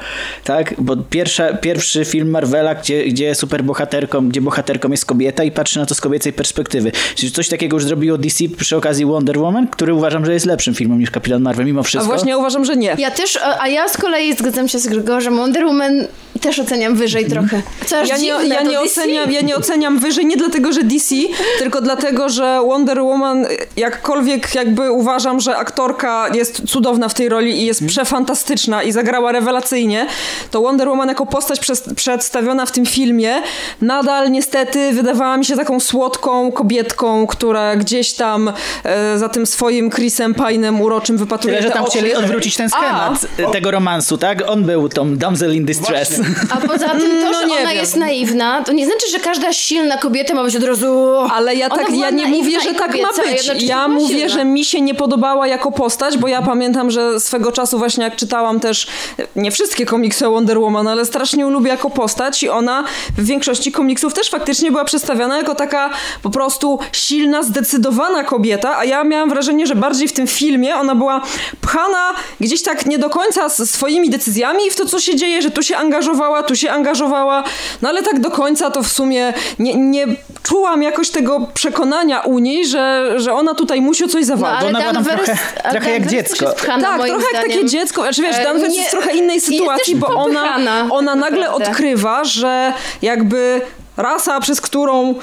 Tak? 0.43 0.73
Bo 0.77 0.97
pierwsza, 0.97 1.53
pierwszy 1.53 2.05
film 2.05 2.29
Marvela, 2.29 2.75
gdzie, 2.75 3.05
gdzie 3.05 3.35
superbohaterką, 3.35 4.29
gdzie 4.29 4.41
bohaterką 4.41 4.91
jest 4.91 5.05
kobieta 5.05 5.43
i 5.43 5.51
patrzy 5.51 5.79
na 5.79 5.85
to 5.85 5.95
z 5.95 6.01
kobiecej 6.01 6.33
perspektywy. 6.33 6.91
Czyli 7.15 7.31
coś 7.31 7.49
takiego 7.49 7.75
już 7.75 7.83
zrobiło 7.83 8.17
DC 8.17 8.43
przy 8.57 8.77
okazji 8.77 9.05
Wonder 9.05 9.39
Woman, 9.39 9.67
który 9.67 9.93
uważam, 9.93 10.25
że 10.25 10.33
jest 10.33 10.45
lepszym 10.45 10.75
filmem 10.75 10.99
niż 10.99 11.11
Kapitan 11.11 11.41
Marvel, 11.41 11.65
mimo 11.65 11.79
A 11.79 11.83
wszystko. 11.83 12.07
właśnie 12.07 12.31
ja 12.31 12.37
uważam, 12.37 12.65
że 12.65 12.75
nie. 12.75 12.95
Ja 12.97 13.11
też, 13.11 13.37
a 13.37 13.63
a 13.63 13.67
ja 13.67 13.87
z 13.89 13.97
kolei 13.97 14.33
zgadzam 14.33 14.67
się 14.67 14.79
z 14.79 14.87
Gregorzem. 14.87 15.37
Wonder 15.37 15.65
Woman 15.65 16.07
też 16.41 16.59
oceniam 16.59 16.95
wyżej 16.95 17.25
trochę. 17.25 17.61
Co 17.85 18.05
Ja 18.05 18.17
nie, 18.17 18.23
dziwne, 18.23 18.55
ja, 18.55 18.61
nie 18.61 18.69
DC. 18.69 18.83
oceniam, 19.01 19.31
ja 19.31 19.41
nie 19.41 19.55
oceniam 19.55 19.99
wyżej 19.99 20.25
nie 20.25 20.37
dlatego, 20.37 20.73
że 20.73 20.83
DC, 20.83 21.15
tylko 21.59 21.81
dlatego, 21.81 22.29
że 22.29 22.42
Wonder 22.67 23.01
Woman, 23.01 23.45
jakkolwiek 23.77 24.55
jakby 24.55 24.91
uważam, 24.91 25.39
że 25.39 25.57
aktorka 25.57 26.27
jest 26.33 26.67
cudowna 26.67 27.09
w 27.09 27.13
tej 27.13 27.29
roli 27.29 27.61
i 27.61 27.65
jest 27.65 27.85
przefantastyczna 27.87 28.83
i 28.83 28.91
zagrała 28.91 29.31
rewelacyjnie, 29.31 30.07
to 30.51 30.61
Wonder 30.61 30.87
Woman 30.89 31.09
jako 31.09 31.25
postać 31.25 31.59
przez, 31.59 31.83
przedstawiona 31.95 32.65
w 32.65 32.71
tym 32.71 32.85
filmie 32.85 33.41
nadal 33.81 34.31
niestety 34.31 34.93
wydawała 34.93 35.37
mi 35.37 35.45
się 35.45 35.55
taką 35.55 35.79
słodką 35.79 36.51
kobietką, 36.51 37.27
która 37.27 37.75
gdzieś 37.75 38.13
tam 38.13 38.53
e, 38.83 39.17
za 39.17 39.29
tym 39.29 39.45
swoim 39.45 39.89
Chrisem 39.91 40.33
Pine'em 40.33 40.81
uroczym 40.81 41.17
wypatruje 41.17 41.57
Tyle, 41.57 41.67
że 41.67 41.73
tam 41.73 41.83
oczy. 41.83 41.91
chcieli 41.91 42.15
odwrócić 42.15 42.55
ten 42.57 42.69
schemat 42.69 43.23
y, 43.39 43.51
tego 43.51 43.71
romansu, 43.71 44.17
tak? 44.17 44.49
On 44.49 44.63
był 44.63 44.89
tą 44.89 45.15
damsel 45.17 45.55
in 45.55 45.65
distress. 45.65 46.19
A 46.49 46.57
poza 46.67 46.89
tym 46.89 47.21
to, 47.21 47.31
No 47.31 47.33
że 47.33 47.45
ona 47.45 47.69
wiem. 47.69 47.77
jest 47.77 47.95
naiwna, 47.95 48.63
to 48.63 48.73
nie 48.73 48.85
znaczy, 48.85 49.09
że 49.11 49.19
każda 49.19 49.53
silna 49.53 49.97
kobieta 49.97 50.33
ma 50.33 50.43
być 50.43 50.55
od 50.55 50.63
razu... 50.63 51.09
Ale 51.33 51.55
ja 51.55 51.69
Ona 51.69 51.75
tak, 51.83 51.95
ja 51.95 52.09
nie 52.09 52.31
mówię, 52.37 52.61
że 52.61 52.73
tak 52.73 52.87
kobieca, 52.87 53.07
ma 53.17 53.23
być. 53.23 53.63
Ja 53.63 53.87
mówię, 53.87 54.29
że 54.29 54.45
mi 54.45 54.65
się 54.65 54.81
nie 54.81 54.95
podobała 54.95 55.47
jako 55.47 55.71
postać, 55.71 56.17
bo 56.17 56.27
ja 56.27 56.41
pamiętam, 56.41 56.91
że 56.91 57.19
swego 57.19 57.51
czasu 57.51 57.77
właśnie 57.77 58.03
jak 58.03 58.15
czytałam 58.15 58.59
też 58.59 58.87
nie 59.35 59.51
wszystkie 59.51 59.85
komiksy 59.85 60.27
o 60.27 60.31
Wonder 60.31 60.59
Woman, 60.59 60.87
ale 60.87 61.05
strasznie 61.05 61.45
lubię 61.45 61.69
jako 61.69 61.89
postać 61.89 62.43
i 62.43 62.49
ona 62.49 62.83
w 63.17 63.25
większości 63.25 63.71
komiksów 63.71 64.13
też 64.13 64.29
faktycznie 64.29 64.71
była 64.71 64.85
przedstawiana 64.85 65.37
jako 65.37 65.55
taka 65.55 65.89
po 66.21 66.29
prostu 66.29 66.79
silna, 66.91 67.43
zdecydowana 67.43 68.23
kobieta, 68.23 68.77
a 68.77 68.85
ja 68.85 69.03
miałam 69.03 69.29
wrażenie, 69.29 69.67
że 69.67 69.75
bardziej 69.75 70.07
w 70.07 70.13
tym 70.13 70.27
filmie 70.27 70.75
ona 70.75 70.95
była 70.95 71.21
pchana 71.61 72.13
gdzieś 72.39 72.63
tak 72.63 72.85
nie 72.85 72.99
do 72.99 73.09
końca 73.09 73.49
z 73.49 73.69
swoimi 73.69 74.09
decyzjami 74.09 74.71
w 74.71 74.75
to, 74.75 74.85
co 74.85 74.99
się 74.99 75.15
dzieje, 75.15 75.41
że 75.41 75.51
tu 75.51 75.63
się 75.63 75.77
angażowała, 75.77 76.43
tu 76.43 76.55
się 76.55 76.71
angażowała, 76.71 77.43
no 77.81 77.89
ale 77.89 78.03
tak 78.03 78.19
do 78.19 78.31
końca 78.31 78.71
to 78.71 78.83
w 78.83 78.87
sumie 78.87 79.33
nie, 79.59 79.75
nie 79.75 80.07
czułam 80.43 80.83
jakoś 80.83 81.09
tego 81.09 81.47
przekonania 81.53 82.22
u 82.25 82.39
niej, 82.39 82.67
że, 82.67 83.13
że 83.17 83.33
ona 83.33 83.53
tutaj 83.53 83.81
musi 83.81 84.03
o 84.03 84.07
coś 84.07 84.21
No, 84.21 84.27
zawalczyć. 84.27 84.59
ale 84.61 84.69
ona 84.69 84.79
była 84.79 84.93
tam 84.93 85.03
Danvers, 85.03 85.25
trochę- 85.25 85.71
trochę 85.71 85.91
jak 85.91 86.07
dziecko. 86.07 86.45
pchana, 86.57 86.83
tak, 86.87 86.95
trochę 86.95 87.11
jak 87.11 87.29
zdaniem. 87.29 87.51
takie 87.51 87.65
dziecko. 87.65 88.01
Znaczy 88.01 88.21
wiesz, 88.21 88.35
E, 88.37 88.43
Danvers 88.43 88.73
nie- 88.73 88.77
jest 88.79 88.89
w 88.89 88.91
trochę 88.91 89.11
innej 89.17 89.41
sytuacji, 89.41 89.95
bo 89.95 90.07
ona, 90.07 90.57
ona 90.91 91.11
tak 91.11 91.21
nagle 91.21 91.51
odkrywa, 91.51 92.23
że 92.23 92.73
jakby 93.01 93.61
rasa, 93.97 94.39
przez 94.39 94.61
którą 94.61 95.15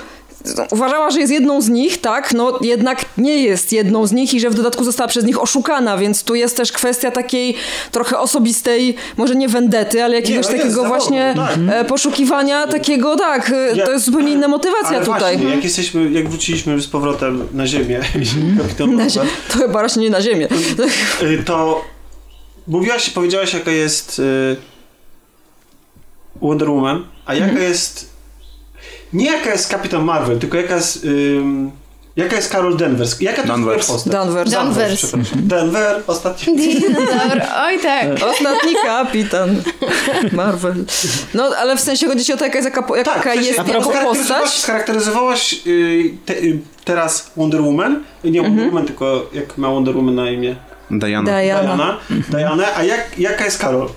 uważała, 0.70 1.10
że 1.10 1.20
jest 1.20 1.33
jedną 1.33 1.60
z 1.60 1.69
nich, 1.69 2.01
tak, 2.01 2.33
no 2.35 2.59
jednak 2.60 3.05
nie 3.19 3.43
jest 3.43 3.73
jedną 3.73 4.07
z 4.07 4.12
nich 4.12 4.35
i 4.35 4.41
że 4.41 4.51
w 4.51 4.55
dodatku 4.55 4.85
została 4.85 5.09
przez 5.09 5.25
nich 5.25 5.43
oszukana, 5.43 5.99
więc 5.99 6.23
tu 6.25 6.35
jest 6.35 6.57
też 6.57 6.73
kwestia 6.73 7.10
takiej 7.10 7.55
trochę 7.93 8.19
osobistej, 8.19 8.97
może 9.17 9.35
nie 9.36 9.49
wendety, 9.49 10.05
ale 10.05 10.15
jakiegoś 10.17 10.47
no 10.47 10.52
jest, 10.52 10.62
takiego 10.62 10.83
zawodu, 10.83 10.89
właśnie 10.89 11.35
tak. 11.36 11.59
e, 11.73 11.85
poszukiwania 11.85 12.67
takiego, 12.67 13.17
tak, 13.17 13.51
e, 13.51 13.77
Ja- 13.77 13.86
to 13.86 13.93
jest 13.93 14.05
zupełnie 14.05 14.33
inna 14.33 14.49
motywacja 14.49 14.89
Ale 14.97 15.05
tutaj. 15.07 15.36
Właśnie, 15.36 15.55
jak 15.55 15.65
jesteśmy, 15.65 16.10
jak 16.10 16.28
wróciliśmy 16.28 16.81
z 16.81 16.86
powrotem 16.86 17.49
na 17.52 17.67
ziemię, 17.67 18.01
kapitan 18.59 18.97
Na 18.97 19.07
zie- 19.07 19.20
to 19.52 19.59
chyba 19.59 19.83
raczej 19.83 20.02
nie 20.02 20.10
na 20.10 20.20
ziemię. 20.23 20.49
y, 21.23 21.43
to 21.44 21.85
mówiłaś, 22.67 23.10
powiedziałaś 23.10 23.55
jaka 23.55 23.70
jest 23.70 24.19
y, 24.19 24.57
Wonder 26.43 26.70
Woman, 26.70 27.05
a 27.27 27.35
jaka 27.35 27.47
Mhm. 27.51 27.69
jest 27.70 28.09
nie 29.12 29.26
jaka 29.26 29.50
jest 29.52 29.68
Kapitan 29.70 30.05
Marvel, 30.05 30.39
tylko 30.39 30.56
jaka 30.56 30.74
jest 30.74 31.05
ym, 31.05 31.70
jaka 32.16 32.36
jest 32.36 32.52
Carol 32.52 32.76
Danvers, 32.76 33.20
jaka 33.20 33.42
to 33.42 33.48
Danvers. 33.48 33.76
jest 33.76 33.89
postać? 33.90 34.12
Danvers. 34.12 34.50
Danvers. 34.50 34.97
przepraszam. 34.98 35.39
Denver, 35.48 36.02
ostatni 36.06 36.56
Dinozaur, 36.56 37.42
oj 37.66 37.78
tak. 37.82 38.06
Ostatni 38.30 38.74
kapitan 38.86 39.62
Marvel. 40.32 40.74
No, 41.34 41.44
ale 41.58 41.76
w 41.76 41.80
sensie 41.80 42.06
chodzi 42.06 42.24
ci 42.24 42.32
o 42.32 42.36
to, 42.36 42.44
jaka 42.44 42.58
jest, 42.58 42.70
jaka, 42.76 42.97
jaka 42.97 43.14
Tak, 43.22 43.36
jest 43.36 43.52
scharakteryzowałaś- 43.58 44.05
postać? 44.18 44.50
Scharakteryzowałaś 44.50 45.60
y, 45.66 46.10
te, 46.26 46.34
y, 46.34 46.58
teraz 46.84 47.30
Wonder 47.36 47.60
Woman, 47.62 48.02
nie 48.24 48.30
Mhm. 48.40 48.44
Wonder 48.56 48.66
Woman, 48.66 48.86
tylko 48.86 49.26
jak 49.32 49.58
ma 49.58 49.68
Wonder 49.68 49.97
Woman 49.97 50.14
na 50.14 50.30
imię? 50.30 50.56
Diana. 50.90 51.30
Diana. 51.30 51.62
Diana. 51.62 51.97
Diana, 52.30 52.64
a 52.76 52.82
jak, 52.84 53.18
jaka 53.18 53.44
jest 53.44 53.58
Karol? 53.58 53.89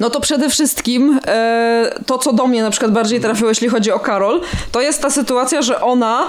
No 0.00 0.10
to 0.10 0.20
przede 0.20 0.50
wszystkim 0.50 1.20
e, 1.26 1.94
to, 2.06 2.18
co 2.18 2.32
do 2.32 2.46
mnie 2.46 2.62
na 2.62 2.70
przykład 2.70 2.92
bardziej 2.92 3.20
trafiło, 3.20 3.48
jeśli 3.48 3.68
chodzi 3.68 3.92
o 3.92 3.98
Karol, 3.98 4.40
to 4.72 4.80
jest 4.80 5.02
ta 5.02 5.10
sytuacja, 5.10 5.62
że 5.62 5.80
ona 5.80 6.26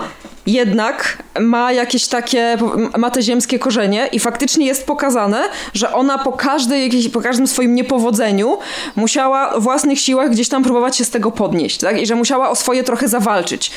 jednak 0.48 1.24
ma 1.40 1.72
jakieś 1.72 2.08
takie, 2.08 2.58
ma 2.98 3.10
te 3.12 3.22
ziemskie 3.22 3.60
korzenie 3.60 4.10
i 4.12 4.20
faktycznie 4.20 4.66
jest 4.66 4.86
pokazane, 4.86 5.42
że 5.74 5.94
ona 5.94 6.18
po, 6.18 6.32
każdej, 6.32 7.10
po 7.14 7.22
każdym 7.22 7.48
swoim 7.48 7.76
niepowodzeniu 7.76 8.58
musiała 8.96 9.60
w 9.60 9.64
własnych 9.64 10.00
siłach 10.00 10.30
gdzieś 10.30 10.50
tam 10.50 10.64
próbować 10.64 10.98
się 10.98 11.06
z 11.06 11.10
tego 11.10 11.32
podnieść, 11.32 11.78
tak? 11.78 12.02
I 12.02 12.06
że 12.06 12.16
musiała 12.16 12.50
o 12.50 12.56
swoje 12.56 12.84
trochę 12.84 13.08
zawalczyć. 13.08 13.72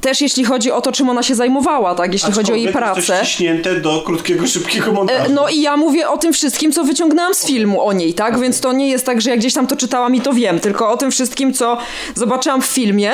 Też 0.00 0.20
jeśli 0.20 0.44
chodzi 0.44 0.72
o 0.72 0.80
to, 0.80 0.92
czym 0.92 1.08
ona 1.10 1.22
się 1.22 1.34
zajmowała, 1.34 1.94
tak? 1.94 2.12
Jeśli 2.12 2.32
chodzi 2.32 2.52
o 2.52 2.54
jej 2.54 2.72
pracę. 2.72 3.18
to 3.18 3.24
ściśnięte 3.24 3.80
do 3.80 4.02
krótkiego, 4.06 4.46
szybkiego 4.46 4.92
montażu. 4.92 5.22
E, 5.22 5.28
No 5.28 5.48
i 5.48 5.60
ja 5.60 5.76
mówię 5.76 6.08
o 6.08 6.18
tym 6.18 6.32
wszystkim, 6.32 6.72
co 6.72 6.84
wyciągnęłam 6.84 7.34
z 7.34 7.46
filmu 7.46 7.82
o 7.86 7.92
niej, 7.92 8.14
tak? 8.14 8.38
Więc 8.40 8.60
to 8.60 8.72
nie 8.72 8.88
jest 8.88 9.06
tak, 9.06 9.20
że 9.20 9.30
ja 9.30 9.36
gdzieś 9.36 9.54
tam 9.54 9.66
to 9.66 9.76
czytałam 9.76 10.14
i 10.14 10.20
to 10.20 10.32
wiem, 10.32 10.60
tylko 10.60 10.90
o 10.90 10.96
tym 10.96 11.10
wszystkim, 11.10 11.54
co 11.54 11.78
zobaczyłam 12.14 12.62
w 12.62 12.66
filmie 12.66 13.12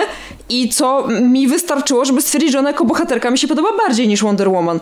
i 0.49 0.69
co 0.69 1.07
mi 1.21 1.49
wystarczyło, 1.49 2.05
żeby 2.05 2.23
stwierdzić, 2.23 2.53
że 2.53 2.59
ona 2.59 2.71
jako 2.71 2.85
bohaterka 2.95 3.31
mi 3.31 3.39
się 3.39 3.49
podoba 3.49 3.69
bardziej 3.87 4.09
niż 4.09 4.23
Wonder 4.23 4.51
Woman. 4.51 4.81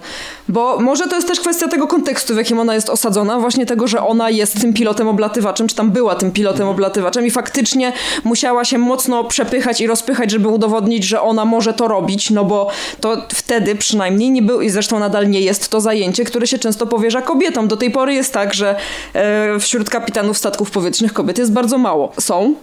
Bo 0.48 0.80
może 0.80 1.08
to 1.08 1.16
jest 1.16 1.28
też 1.28 1.40
kwestia 1.40 1.68
tego 1.68 1.86
kontekstu, 1.86 2.34
w 2.34 2.36
jakim 2.36 2.58
ona 2.58 2.74
jest 2.74 2.90
osadzona, 2.90 3.38
właśnie 3.40 3.66
tego, 3.66 3.86
że 3.86 4.06
ona 4.06 4.30
jest 4.30 4.60
tym 4.60 4.72
pilotem 4.72 5.08
oblatywaczem, 5.08 5.68
czy 5.68 5.74
tam 5.74 5.90
była 5.90 6.14
tym 6.14 6.32
pilotem 6.32 6.68
oblatywaczem 6.68 7.26
i 7.26 7.30
faktycznie 7.30 7.92
musiała 8.24 8.64
się 8.64 8.78
mocno 8.78 9.24
przepychać 9.24 9.80
i 9.80 9.86
rozpychać, 9.86 10.30
żeby 10.30 10.48
udowodnić, 10.48 11.04
że 11.04 11.20
ona 11.20 11.44
może 11.44 11.72
to 11.72 11.88
robić, 11.88 12.30
no 12.30 12.44
bo 12.44 12.68
to 13.00 13.16
wtedy 13.34 13.76
przynajmniej 13.76 14.30
nie 14.30 14.42
był 14.42 14.60
i 14.60 14.70
zresztą 14.70 14.98
nadal 14.98 15.30
nie 15.30 15.40
jest 15.40 15.68
to 15.68 15.80
zajęcie, 15.80 16.24
które 16.24 16.46
się 16.46 16.58
często 16.58 16.86
powierza 16.86 17.22
kobietom. 17.22 17.68
Do 17.68 17.76
tej 17.76 17.90
pory 17.90 18.14
jest 18.14 18.32
tak, 18.32 18.54
że 18.54 18.76
e, 19.14 19.58
wśród 19.60 19.90
kapitanów 19.90 20.38
statków 20.38 20.70
powietrznych 20.70 21.12
kobiet 21.12 21.38
jest 21.38 21.52
bardzo 21.52 21.78
mało. 21.78 22.12
Są, 22.20 22.54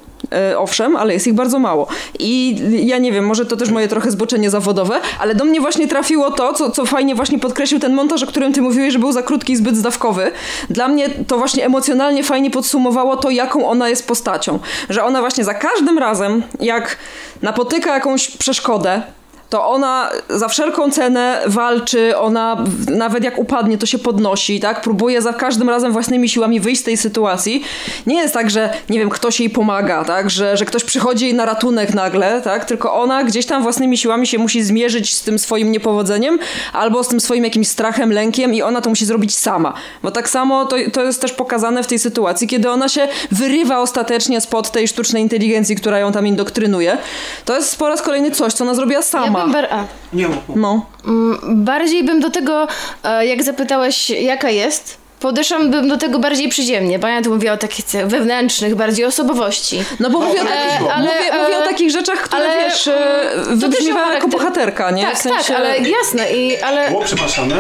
owszem, 0.58 0.96
ale 0.96 1.14
jest 1.14 1.28
ich 1.28 1.34
bardzo 1.34 1.60
mało. 1.60 1.88
I 2.20 2.62
ja 2.86 2.98
nie 2.98 3.12
wiem, 3.12 3.26
może 3.26 3.46
to 3.46 3.58
też 3.58 3.70
moje 3.70 3.88
trochę 3.88 4.12
zboczenie 4.12 4.50
zawodowe, 4.50 5.02
ale 5.20 5.36
do 5.36 5.46
mnie 5.46 5.62
właśnie 5.62 5.88
trafiło 5.88 6.32
to, 6.32 6.54
co, 6.54 6.72
co 6.72 6.86
fajnie 6.86 7.16
właśnie 7.16 7.40
podkreślił 7.40 7.80
ten 7.80 7.94
montaż, 7.94 8.24
o 8.24 8.28
którym 8.28 8.54
ty 8.54 8.62
mówiłeś, 8.62 8.94
że 8.94 9.00
był 9.00 9.12
za 9.12 9.22
krótki 9.24 9.54
i 9.54 9.56
zbyt 9.56 9.78
zdawkowy. 9.78 10.32
Dla 10.70 10.88
mnie 10.88 11.10
to 11.28 11.38
właśnie 11.38 11.66
emocjonalnie 11.66 12.24
fajnie 12.24 12.52
podsumowało 12.52 13.18
to, 13.18 13.30
jaką 13.30 13.70
ona 13.70 13.90
jest 13.90 14.08
postacią. 14.08 14.60
Że 14.90 15.04
ona 15.04 15.20
właśnie 15.20 15.44
za 15.44 15.54
każdym 15.54 15.98
razem, 15.98 16.44
jak 16.60 16.98
napotyka 17.42 17.94
jakąś 17.94 18.38
przeszkodę, 18.38 19.02
to 19.50 19.68
ona 19.68 20.10
za 20.30 20.48
wszelką 20.48 20.92
cenę 20.92 21.42
walczy, 21.46 22.18
ona 22.18 22.64
nawet 22.90 23.24
jak 23.24 23.40
upadnie, 23.40 23.78
to 23.78 23.86
się 23.86 24.00
podnosi, 24.00 24.60
tak? 24.60 24.82
Próbuje 24.82 25.22
za 25.22 25.34
każdym 25.34 25.70
razem 25.70 25.92
własnymi 25.92 26.30
siłami 26.30 26.60
wyjść 26.60 26.82
z 26.82 26.84
tej 26.84 26.98
sytuacji. 26.98 27.64
Nie 28.08 28.16
jest 28.16 28.34
tak, 28.34 28.50
że 28.50 28.74
nie 28.90 29.00
wiem, 29.00 29.10
ktoś 29.10 29.40
jej 29.40 29.50
pomaga, 29.50 30.04
tak? 30.06 30.30
Że, 30.30 30.58
że 30.58 30.66
ktoś 30.66 30.84
przychodzi 30.84 31.26
jej 31.26 31.34
na 31.34 31.46
ratunek 31.46 31.94
nagle, 31.94 32.42
tak? 32.42 32.66
Tylko 32.66 32.94
ona 32.94 33.24
gdzieś 33.24 33.46
tam 33.46 33.64
własnymi 33.64 33.98
siłami 33.98 34.28
się 34.28 34.38
musi 34.38 34.64
zmierzyć 34.64 35.16
z 35.16 35.22
tym 35.22 35.40
swoim 35.40 35.72
niepowodzeniem 35.72 36.40
albo 36.74 37.04
z 37.04 37.08
tym 37.08 37.20
swoim 37.20 37.44
jakimś 37.44 37.68
strachem, 37.68 38.14
lękiem 38.14 38.54
i 38.54 38.62
ona 38.62 38.82
to 38.82 38.90
musi 38.90 39.06
zrobić 39.06 39.38
sama. 39.38 39.74
Bo 40.04 40.12
tak 40.12 40.30
samo 40.30 40.66
to, 40.66 40.76
to 40.94 41.04
jest 41.04 41.22
też 41.22 41.34
pokazane 41.34 41.84
w 41.84 41.88
tej 41.88 42.00
sytuacji, 42.00 42.48
kiedy 42.48 42.70
ona 42.70 42.90
się 42.90 43.08
wyrywa 43.32 43.80
ostatecznie 43.80 44.42
spod 44.42 44.72
tej 44.72 44.88
sztucznej 44.88 45.24
inteligencji, 45.24 45.76
która 45.76 46.00
ją 46.00 46.12
tam 46.12 46.28
indoktrynuje. 46.28 46.98
To 47.46 47.56
jest 47.56 47.78
po 47.78 47.88
raz 47.88 48.02
kolejny 48.02 48.32
coś, 48.32 48.54
co 48.54 48.64
ona 48.64 48.74
zrobiła 48.74 49.02
sama. 49.02 49.39
Bym 49.44 49.52
bar- 49.54 49.68
a, 49.74 49.84
Nie. 50.14 50.28
No. 50.56 50.86
mm, 51.06 51.40
bardziej 51.66 52.04
bym 52.04 52.20
do 52.20 52.30
tego, 52.30 52.68
e, 53.04 53.26
jak 53.26 53.44
zapytałeś, 53.44 54.10
jaka 54.10 54.50
jest, 54.50 54.98
podeszłabym 55.20 55.88
do 55.88 55.98
tego 55.98 56.20
bardziej 56.20 56.50
przyziemnie, 56.50 57.00
bo 57.00 57.08
ja 57.08 57.22
tu 57.22 57.34
mówię 57.34 57.54
o 57.54 57.58
takich 57.58 57.86
wewnętrznych, 58.06 58.76
bardziej 58.76 59.06
osobowości. 59.06 59.84
No 60.00 60.10
bo 60.10 60.20
mówię 60.20 60.42
o, 60.42 60.44
E, 60.44 60.48
takich, 60.48 60.92
ale, 60.92 61.04
mówię, 61.04 61.34
e, 61.34 61.44
mówię 61.44 61.58
o 61.58 61.62
takich 61.66 61.92
rzeczach, 61.92 62.20
które 62.20 62.42
ale, 62.44 62.64
wiesz, 62.70 62.88
mm, 62.88 63.00
e, 63.04 63.36
to 63.36 63.46
też 63.46 63.58
wybrzmiewa 63.60 64.14
jako 64.14 64.28
bohaterka, 64.28 64.92
nie? 64.92 65.04
Tak, 65.04 65.16
w 65.16 65.22
sensie... 65.22 65.54
tak, 65.54 65.58
ale 65.62 65.80
jasne, 65.80 66.32
i, 66.32 66.58
ale 66.62 66.96
O, 66.96 67.02
przepraszamy. 67.02 67.56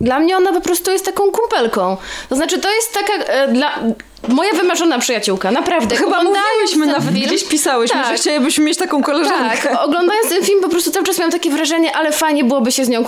Dla 0.00 0.18
mnie 0.20 0.36
ona 0.36 0.52
po 0.52 0.60
prostu 0.60 0.90
jest 0.90 1.04
taką 1.04 1.30
kumpelką. 1.30 1.96
To 2.28 2.36
znaczy, 2.36 2.58
to 2.58 2.72
jest 2.74 2.94
taka 2.94 3.12
e, 3.24 3.48
dla... 3.48 3.78
Moja 4.28 4.52
wymarzona 4.52 4.98
przyjaciółka, 4.98 5.50
naprawdę. 5.50 5.96
Chyba 5.96 6.22
mówiłyśmy 6.22 6.86
nawet, 6.86 7.14
film, 7.14 7.26
gdzieś 7.26 7.44
pisałyśmy, 7.44 8.00
tak, 8.00 8.08
że 8.08 8.14
chcielibyśmy 8.14 8.64
mieć 8.64 8.78
taką 8.78 9.02
koleżankę. 9.02 9.68
Tak, 9.68 9.84
oglądając 9.84 10.28
ten 10.28 10.44
film 10.44 10.60
po 10.62 10.68
prostu 10.68 10.90
cały 10.90 11.06
czas 11.06 11.18
miałam 11.18 11.32
takie 11.32 11.50
wrażenie, 11.50 11.96
ale 11.96 12.12
fajnie 12.12 12.44
byłoby 12.44 12.72
się 12.72 12.84
z 12.84 12.88
nią 12.88 13.04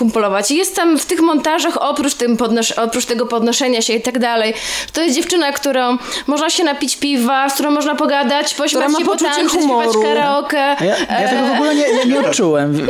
jest 0.49 0.75
tam 0.75 0.99
w 0.99 1.05
tych 1.05 1.21
montażach, 1.21 1.77
oprócz, 1.81 2.13
tym 2.13 2.37
podnosz- 2.37 2.83
oprócz 2.83 3.05
tego 3.05 3.25
podnoszenia 3.25 3.81
się 3.81 3.93
i 3.93 4.01
tak 4.01 4.19
dalej, 4.19 4.53
to 4.93 5.01
jest 5.01 5.15
dziewczyna, 5.15 5.51
którą 5.51 5.97
można 6.27 6.49
się 6.49 6.63
napić 6.63 6.97
piwa, 6.97 7.49
z 7.49 7.53
którą 7.53 7.71
można 7.71 7.95
pogadać, 7.95 8.53
pośmiać 8.53 8.97
się, 8.97 9.05
potańczyć, 9.05 9.51
śpiewać 9.63 9.89
karaoke. 10.03 10.57
Ja, 10.57 11.19
ja 11.21 11.29
tego 11.29 11.47
w 11.47 11.51
ogóle 11.51 11.75
nie, 11.75 11.93
nie, 11.93 12.05
nie 12.05 12.19
odczułem. 12.19 12.87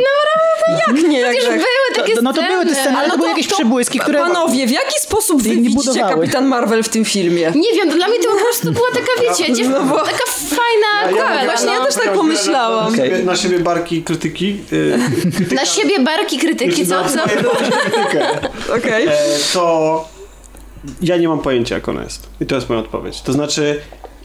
Jak 0.88 1.08
nie, 1.08 1.20
jak 1.20 1.36
tak? 1.36 1.50
były 1.50 1.58
takie 1.96 2.16
To- 2.16 2.22
no 2.22 2.34
to 2.34 2.42
były 2.44 2.66
te 2.66 2.76
sceny, 2.76 2.98
ale 2.98 3.08
no 3.08 3.14
to 3.14 3.18
były 3.18 3.30
jakieś 3.30 3.48
to- 3.48 3.56
przebłyski, 3.56 4.00
które... 4.00 4.20
Panowie, 4.20 4.68
w 4.68 4.72
jaki 4.72 5.00
sposób 5.00 5.44
wy 5.44 5.50
widzicie 5.50 5.76
budowały. 5.76 6.16
Kapitan 6.16 6.46
Marvel 6.46 6.84
w 6.84 6.90
tym 6.90 7.06
filmie? 7.06 7.52
Nie 7.56 7.74
wiem, 7.74 7.90
dla 7.90 8.08
mnie 8.08 8.17
to 8.24 8.30
po 8.32 8.38
prostu 8.44 8.72
była 8.72 8.88
taka, 8.94 9.08
wiecie, 9.22 9.54
dziew... 9.54 9.68
No 9.70 9.84
bo- 9.84 9.98
taka 10.06 10.24
fajna 10.50 11.02
Ja- 11.02 11.08
kumpel, 11.28 11.46
właśnie 11.46 11.72
ja 11.72 11.80
no. 11.80 11.86
też 11.86 11.96
tak 11.96 12.14
pomyślałam. 12.14 12.92
Na, 12.96 13.04
siebie, 13.04 13.24
na 13.24 13.36
siebie 13.36 13.60
barki 13.60 14.04
krytyki. 14.04 14.60
y, 14.74 14.98
krytyka- 15.22 15.56
Na 15.56 15.66
siebie 15.66 16.00
barki 16.00 16.38
krytyki, 16.38 16.88
co? 16.88 17.04
co? 17.10 17.20
krytykę. 17.24 18.40
Okej. 18.78 19.08
E, 19.08 19.12
to 19.54 20.06
ja 21.02 21.18
nie 21.18 21.28
mam 21.28 21.40
pojęcia, 21.40 21.76
jak 21.76 21.90
ona 21.90 22.04
jest. 22.04 22.28
I 22.42 22.46
to 22.46 22.56
jest 22.56 22.70
moja 22.70 22.82
odpowiedź. 22.82 23.22
To 23.22 23.34
znaczy, 23.34 23.82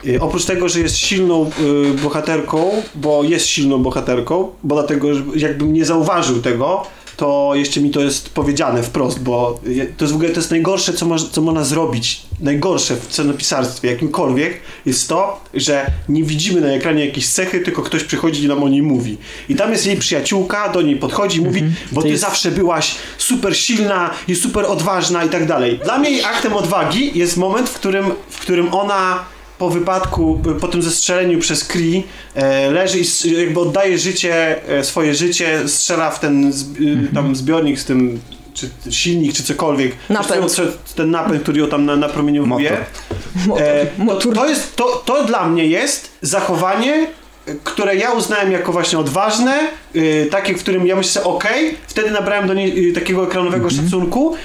y, 0.07 0.21
oprócz 0.21 0.45
tego, 0.45 0.69
że 0.69 0.81
jest 0.81 0.97
silną 0.97 1.51
y, 1.91 2.03
bohaterką, 2.03 2.83
bo 2.95 3.23
jest 3.23 3.47
silną 3.47 3.79
bohaterką, 3.83 4.51
bo 4.63 4.75
dlatego, 4.75 5.15
że 5.15 5.23
jakbym 5.37 5.73
nie 5.73 5.85
zauważył 5.85 6.43
tego, 6.43 6.87
to 7.17 7.53
jeszcze 7.55 7.81
mi 7.81 7.91
to 7.91 8.01
jest 8.01 8.29
powiedziane 8.29 8.83
wprost, 8.83 9.21
bo 9.21 9.61
to 9.97 10.05
jest 10.05 10.13
w 10.13 10.17
ogóle 10.17 10.31
to 10.31 10.37
jest 10.41 10.51
najgorsze, 10.51 10.93
co, 10.93 11.07
moż, 11.07 11.25
co 11.25 11.41
można 11.43 11.65
zrobić. 11.65 12.23
Najgorsze 12.41 12.97
w 12.97 13.07
scenopisarstwie, 13.11 13.91
jakimkolwiek, 13.91 14.61
jest 14.87 15.09
to, 15.09 15.41
że 15.55 15.91
nie 16.09 16.25
widzimy 16.25 16.61
na 16.61 16.69
ekranie 16.69 17.07
jakiejś 17.07 17.29
cechy, 17.29 17.61
tylko 17.61 17.83
ktoś 17.83 18.05
przychodzi 18.05 18.45
i 18.45 18.49
nam 18.49 18.63
o 18.63 18.69
niej 18.69 18.83
mówi. 18.83 19.17
I 19.49 19.55
tam 19.55 19.73
jest 19.73 19.87
jej 19.87 19.97
przyjaciółka, 19.97 20.69
do 20.69 20.83
niej 20.83 20.97
podchodzi 20.97 21.39
i 21.39 21.43
mówi, 21.43 21.63
bo 21.93 22.01
To 22.01 22.03
ty 22.07 22.09
jest- 22.13 22.23
zawsze 22.23 22.51
byłaś 22.51 22.95
super 23.19 23.57
silna 23.57 24.11
i 24.29 24.35
super 24.37 24.65
odważna 24.65 25.25
i 25.25 25.29
tak 25.29 25.47
dalej. 25.47 25.81
Dla 25.85 25.99
mnie 25.99 26.27
aktem 26.27 26.53
odwagi 26.53 27.19
jest 27.19 27.37
moment, 27.37 27.69
w 27.69 27.75
którym, 27.75 28.07
w 28.31 28.41
którym 28.41 28.75
ona 28.75 29.25
po 29.59 29.71
wypadku, 29.71 30.41
po 30.61 30.69
tym 30.69 30.83
zestrzeleniu 30.83 31.39
przez 31.39 31.65
Kree 31.65 32.05
e, 32.35 32.71
leży 32.71 32.99
i 32.99 33.41
jakby 33.41 33.61
oddaje 33.61 33.99
życie, 33.99 34.69
e, 34.69 34.85
swoje 34.85 35.15
życie, 35.15 35.69
strzela 35.69 36.11
w 36.11 36.21
ten 36.21 36.53
e, 37.11 37.15
tam 37.15 37.37
zbiornik 37.37 37.79
z 37.79 37.85
tym 37.85 38.21
czy 38.55 38.71
silnik, 38.91 39.33
czy 39.33 39.43
cokolwiek. 39.43 39.93
Napęd. 40.09 40.57
Ten 40.95 41.11
napęd, 41.11 41.43
który 41.43 41.61
ją 41.61 41.69
tam 41.69 41.85
na, 41.85 41.97
napromieniowuje. 41.97 42.77
Motor. 43.47 43.63
E, 43.63 43.87
to, 43.87 44.05
Motor. 44.05 44.35
to, 44.35 44.49
jest, 44.49 44.77
to, 44.77 45.03
to 45.05 45.25
dla 45.25 45.49
mnie 45.49 45.67
jest 45.67 46.11
zachowanie, 46.23 47.07
które 47.65 47.97
ja 47.97 48.13
uznałem 48.13 48.53
jako 48.53 48.73
właśnie 48.73 48.99
odważne, 48.99 49.71
y, 49.97 50.29
takie, 50.31 50.55
w 50.55 50.59
którym 50.59 50.87
ja 50.87 50.97
myślę, 50.97 51.25
okej, 51.25 51.77
wtedy 51.87 52.11
nabrałem 52.11 52.49
do 52.49 52.55
niej 52.55 52.89
y, 52.89 52.93
takiego 52.93 53.25
ekranowego 53.25 53.71
szacunku. 53.71 54.37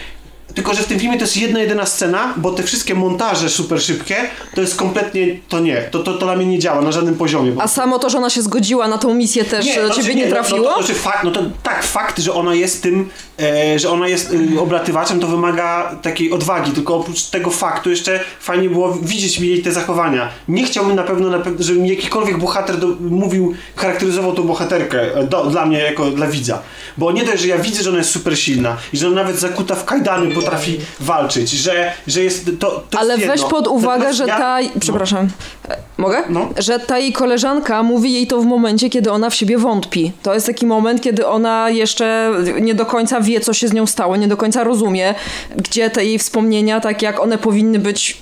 Tylko, 0.58 0.74
że 0.74 0.84
w 0.84 0.86
tym 0.86 1.00
filmie 1.00 1.18
to 1.18 1.24
jest 1.24 1.38
jedna 1.38 1.60
jedyna 1.60 1.86
scena, 1.86 2.34
bo 2.38 2.52
te 2.52 2.64
wszystkie 2.64 2.96
montaże 2.96 3.50
super 3.50 3.82
szybkie, 3.82 4.16
to 4.56 4.62
jest 4.62 4.76
kompletnie, 4.76 5.38
to 5.50 5.60
nie, 5.60 5.82
to, 5.82 6.00
to, 6.00 6.14
to 6.14 6.26
dla 6.26 6.36
mnie 6.36 6.46
nie 6.46 6.60
działa 6.60 6.82
na 6.82 6.92
żadnym 6.92 7.16
poziomie. 7.16 7.56
A 7.60 7.68
samo 7.68 8.00
to, 8.00 8.10
że 8.10 8.18
ona 8.18 8.30
się 8.30 8.42
zgodziła 8.42 8.88
na 8.88 8.98
tą 8.98 9.14
misję 9.14 9.46
też 9.46 9.66
do 9.66 9.86
znaczy 9.86 10.02
ciebie 10.02 10.16
nie 10.16 10.26
no- 10.26 10.32
trafiło? 10.32 10.60
No, 10.60 10.74
to, 10.74 10.84
znaczy 10.84 10.94
fakt, 10.94 11.24
no 11.24 11.32
to 11.32 11.42
tak, 11.64 11.84
fakt, 11.84 12.20
że 12.20 12.34
ona 12.34 12.56
jest 12.56 12.84
tym, 12.84 13.10
e, 13.40 13.80
że 13.80 13.90
ona 13.90 14.08
jest 14.08 14.34
y, 14.34 14.60
oblatywaczem, 14.60 15.20
to 15.20 15.28
wymaga 15.28 15.96
takiej 16.02 16.32
odwagi, 16.32 16.72
tylko 16.72 16.96
oprócz 16.96 17.24
tego 17.24 17.50
faktu 17.50 17.90
jeszcze 17.90 18.20
fajnie 18.40 18.70
było 18.70 18.94
widzieć 18.94 19.40
jej 19.40 19.62
te 19.62 19.72
zachowania. 19.72 20.30
Nie 20.48 20.64
chciałbym 20.64 20.96
na 20.96 21.04
pewno, 21.04 21.30
na 21.30 21.40
pewno 21.40 21.64
żeby 21.64 21.80
mi 21.80 21.90
jakikolwiek 21.90 22.38
bohater 22.38 22.78
do, 22.78 22.88
mówił, 23.00 23.56
charakteryzował 23.76 24.34
tą 24.34 24.44
bohaterkę 24.44 25.16
e, 25.16 25.24
do, 25.24 25.46
dla 25.46 25.66
mnie 25.66 25.80
jako 25.80 26.12
dla 26.12 26.28
widza. 26.28 26.62
Bo 26.98 27.12
nie 27.12 27.26
dość, 27.26 27.42
że 27.42 27.48
ja 27.48 27.58
widzę, 27.58 27.84
że 27.84 27.90
ona 27.90 28.00
jest 28.00 28.12
super 28.12 28.40
silna 28.40 28.78
i 28.94 28.98
że 28.98 29.08
ona 29.08 29.16
nawet 29.16 29.40
zakuta 29.40 29.76
w 29.76 29.86
kajdany 29.86 30.34
potrafi 30.52 30.80
walczyć, 31.00 31.50
że, 31.50 31.92
że 32.08 32.24
jest 32.24 32.46
to, 32.60 32.84
to 32.90 33.00
Ale 33.00 33.14
jest 33.14 33.28
weź 33.28 33.36
jedno. 33.42 33.50
pod 33.50 33.68
uwagę, 33.68 33.98
Natomiast 33.98 34.18
że 34.18 34.26
ja- 34.28 34.38
ta... 34.38 34.60
no. 34.62 34.70
Przepraszam. 34.80 35.28
E, 35.70 35.78
Mogę? 35.98 36.24
No. 36.30 36.50
Że 36.58 36.80
ta 36.80 37.00
jej 37.00 37.14
koleżanka 37.14 37.84
mówi 37.84 38.14
jej 38.14 38.28
to 38.28 38.42
w 38.42 38.46
momencie, 38.46 38.90
kiedy 38.90 39.12
ona 39.12 39.30
w 39.30 39.36
siebie 39.36 39.58
wątpi. 39.58 40.12
To 40.24 40.34
jest 40.34 40.46
taki 40.46 40.66
moment, 40.66 41.02
kiedy 41.02 41.28
ona 41.28 41.70
jeszcze 41.70 42.32
nie 42.62 42.76
do 42.76 42.86
końca 42.86 43.22
wie, 43.22 43.40
co 43.40 43.54
się 43.54 43.68
z 43.68 43.74
nią 43.74 43.88
stało, 43.88 44.16
nie 44.16 44.28
do 44.28 44.38
końca 44.38 44.64
rozumie, 44.64 45.16
gdzie 45.56 45.90
te 45.90 46.06
jej 46.06 46.20
wspomnienia, 46.20 46.80
tak 46.80 47.02
jak 47.02 47.20
one 47.20 47.38
powinny 47.38 47.80
być 47.80 48.18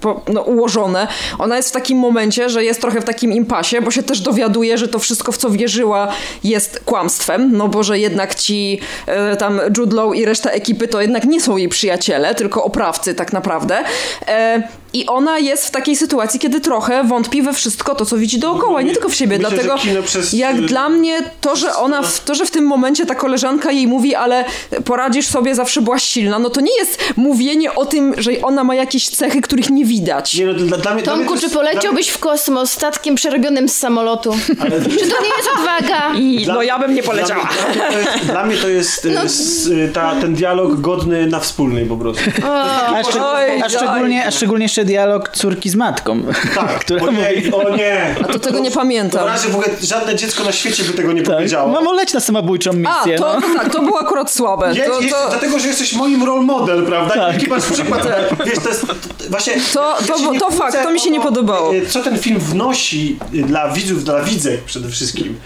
po- 0.00 0.20
no, 0.32 0.40
ułożone. 0.42 1.08
Ona 1.38 1.56
jest 1.56 1.68
w 1.68 1.72
takim 1.72 1.98
momencie, 1.98 2.50
że 2.50 2.64
jest 2.64 2.80
trochę 2.80 3.00
w 3.00 3.04
takim 3.04 3.32
impasie, 3.32 3.80
bo 3.82 3.90
się 3.90 4.02
też 4.02 4.20
dowiaduje, 4.20 4.78
że 4.78 4.88
to 4.88 4.98
wszystko, 4.98 5.32
w 5.32 5.36
co 5.36 5.50
wierzyła, 5.50 6.08
jest 6.44 6.80
kłamstwem, 6.84 7.56
no 7.56 7.68
bo 7.68 7.82
że 7.82 7.98
jednak 7.98 8.34
ci 8.34 8.80
e, 9.06 9.36
tam 9.36 9.60
Jude 9.78 9.96
Law 9.96 10.14
i 10.14 10.24
reszta 10.24 10.50
ekipy 10.50 10.88
to 10.88 10.97
jednak 11.00 11.24
nie 11.24 11.40
są 11.40 11.56
jej 11.56 11.68
przyjaciele, 11.68 12.34
tylko 12.34 12.64
oprawcy 12.64 13.14
tak 13.14 13.32
naprawdę. 13.32 13.84
E, 14.28 14.62
I 14.92 15.06
ona 15.06 15.38
jest 15.38 15.66
w 15.66 15.70
takiej 15.70 15.96
sytuacji, 15.96 16.40
kiedy 16.40 16.60
trochę 16.60 17.04
wątpi 17.04 17.42
we 17.42 17.52
wszystko 17.52 17.94
to, 17.94 18.06
co 18.06 18.16
widzi 18.16 18.38
dookoła, 18.38 18.82
nie 18.82 18.92
tylko 18.92 19.08
w 19.08 19.14
siebie. 19.14 19.38
Myślę, 19.38 19.50
Dlatego 19.50 20.02
przez- 20.02 20.32
jak 20.32 20.60
dla 20.60 20.88
mnie 20.88 21.22
to, 21.40 21.56
że 21.56 21.74
ona, 21.76 22.02
w, 22.02 22.24
to, 22.24 22.34
że 22.34 22.46
w 22.46 22.50
tym 22.50 22.64
momencie 22.66 23.06
ta 23.06 23.14
koleżanka 23.14 23.70
jej 23.72 23.86
mówi, 23.86 24.14
ale 24.14 24.44
poradzisz 24.84 25.26
sobie, 25.26 25.54
zawsze 25.54 25.82
byłaś 25.82 26.02
silna, 26.04 26.38
no 26.38 26.50
to 26.50 26.60
nie 26.60 26.76
jest 26.78 26.98
mówienie 27.16 27.74
o 27.74 27.86
tym, 27.86 28.14
że 28.18 28.30
ona 28.42 28.64
ma 28.64 28.74
jakieś 28.74 29.08
cechy, 29.08 29.40
których 29.40 29.70
nie 29.70 29.84
widać. 29.84 30.34
Nie, 30.34 30.46
no, 30.46 30.54
dla, 30.54 30.78
dla 30.78 30.94
mnie, 30.94 31.02
dla 31.02 31.16
mnie 31.16 31.24
Tomku, 31.26 31.40
czy 31.40 31.50
poleciałbyś 31.50 32.08
w 32.08 32.18
kosmos 32.18 32.70
statkiem 32.72 33.14
przerobionym 33.14 33.68
z 33.68 33.76
samolotu? 33.76 34.34
Ale- 34.60 34.70
Czy 34.98 35.08
to 35.08 35.22
nie 35.22 35.28
jest 35.36 35.48
odwaga? 35.58 36.14
I 36.18 36.44
Dla- 36.44 36.54
no 36.54 36.62
ja 36.62 36.78
bym 36.78 36.94
nie 36.94 37.02
Dla 37.02 37.12
poleciała. 37.12 37.44
mnie, 37.44 37.74
dla 37.74 37.90
mnie 37.90 37.92
to 37.92 37.98
jest, 37.98 38.26
dla 38.26 38.44
mnie 38.46 38.56
to 38.56 38.68
jest 38.68 39.04
y, 39.04 39.18
s, 39.20 39.66
y, 39.66 39.90
ta, 39.94 40.14
ten 40.20 40.34
dialog 40.34 40.80
godny 40.80 41.26
na 41.26 41.40
wspólnej 41.40 41.86
po 41.86 41.96
prostu. 41.96 42.22
A, 42.46 43.02
szczeg- 43.02 43.22
Oj, 43.22 43.62
a, 43.62 43.68
szczególnie, 43.68 44.26
a 44.26 44.30
szczególnie 44.30 44.68
dialog 44.84 45.28
córki 45.28 45.70
z 45.70 45.74
matką. 45.74 46.22
Tak, 46.54 46.78
która 46.80 47.02
o 47.02 47.10
nie, 47.10 47.52
o 47.52 47.76
nie. 47.76 48.14
A 48.24 48.32
to 48.32 48.38
tego 48.38 48.58
nie 48.58 48.70
W 48.70 48.74
pamiętam. 48.74 49.26
razie 49.26 49.48
w 49.48 49.54
ogóle 49.54 49.68
żadne 49.82 50.14
dziecko 50.16 50.44
na 50.44 50.52
świecie 50.52 50.82
by 50.84 50.92
tego 50.92 51.12
nie 51.12 51.22
tak, 51.22 51.34
powiedziało. 51.36 51.68
mamo 51.72 51.92
leć 51.92 52.12
na 52.12 52.20
samobójczą 52.20 52.70
A, 52.70 52.74
misję. 52.74 53.18
to, 53.18 53.34
no. 53.34 53.40
to 53.48 53.54
tak, 53.58 53.72
to 53.72 53.82
było 53.82 54.00
akurat 54.00 54.30
słabe. 54.30 54.74
Je, 54.74 54.86
To, 54.86 55.00
jest, 55.00 55.14
to, 55.14 55.28
Dlatego, 55.28 55.58
że 55.58 55.68
jesteś 55.68 55.92
moim 55.92 56.24
role 56.24 56.42
model, 56.42 56.86
prawda? 56.86 57.14
Tak. 57.14 57.32
Jaki 57.34 57.46
masz 57.50 57.64
przykład? 57.64 58.02
Wiesz, 58.46 58.58
to 58.58 58.68
jest 58.68 58.86
to, 58.86 58.94
właśnie... 59.30 59.52
To- 59.74 59.96
ja 60.00 60.06
to- 60.06 60.38
to 60.40 60.50
fakt, 60.50 60.82
to 60.82 60.90
mi 60.90 61.00
się 61.00 61.10
nie 61.10 61.20
podobało. 61.20 61.74
y, 61.74 61.86
Co 61.86 62.02
ten 62.02 62.18
film 62.18 62.38
wnosi 62.40 63.18
y, 63.34 63.42
dla 63.42 63.68
widzów, 63.72 64.04
dla 64.04 64.22
widzek 64.22 64.60
przede 64.64 64.88
wszystkim. 64.88 65.38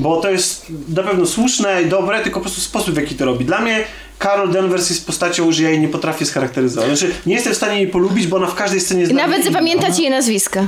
Bo 0.00 0.20
to 0.20 0.30
jest 0.30 0.66
na 0.96 1.02
pewno 1.02 1.26
słuszne 1.26 1.82
i 1.82 1.86
dobre, 1.86 2.20
tylko 2.22 2.40
po 2.40 2.44
prostu 2.44 2.60
sposób, 2.60 2.94
w 2.94 2.96
jaki 2.96 3.14
to 3.14 3.24
robi. 3.24 3.44
Dla 3.44 3.60
mnie 3.60 3.84
Carol 4.22 4.52
Danvers 4.52 4.90
jest 4.90 5.06
postacią, 5.06 5.52
że 5.52 5.62
ja 5.62 5.70
jej 5.70 5.80
nie 5.80 5.88
potrafię 5.88 6.26
scharakteryzować. 6.26 6.98
Znaczy, 6.98 7.14
nie 7.26 7.34
jestem 7.34 7.52
w 7.52 7.56
stanie 7.56 7.76
jej 7.76 7.88
polubić, 7.88 8.26
bo 8.26 8.36
ona 8.36 8.46
w 8.46 8.54
każdej 8.54 8.80
scenie 8.80 9.00
jest 9.00 9.12
Nawet 9.12 9.44
zapamiętać 9.44 9.98
jej 9.98 10.10
nazwiska. 10.10 10.64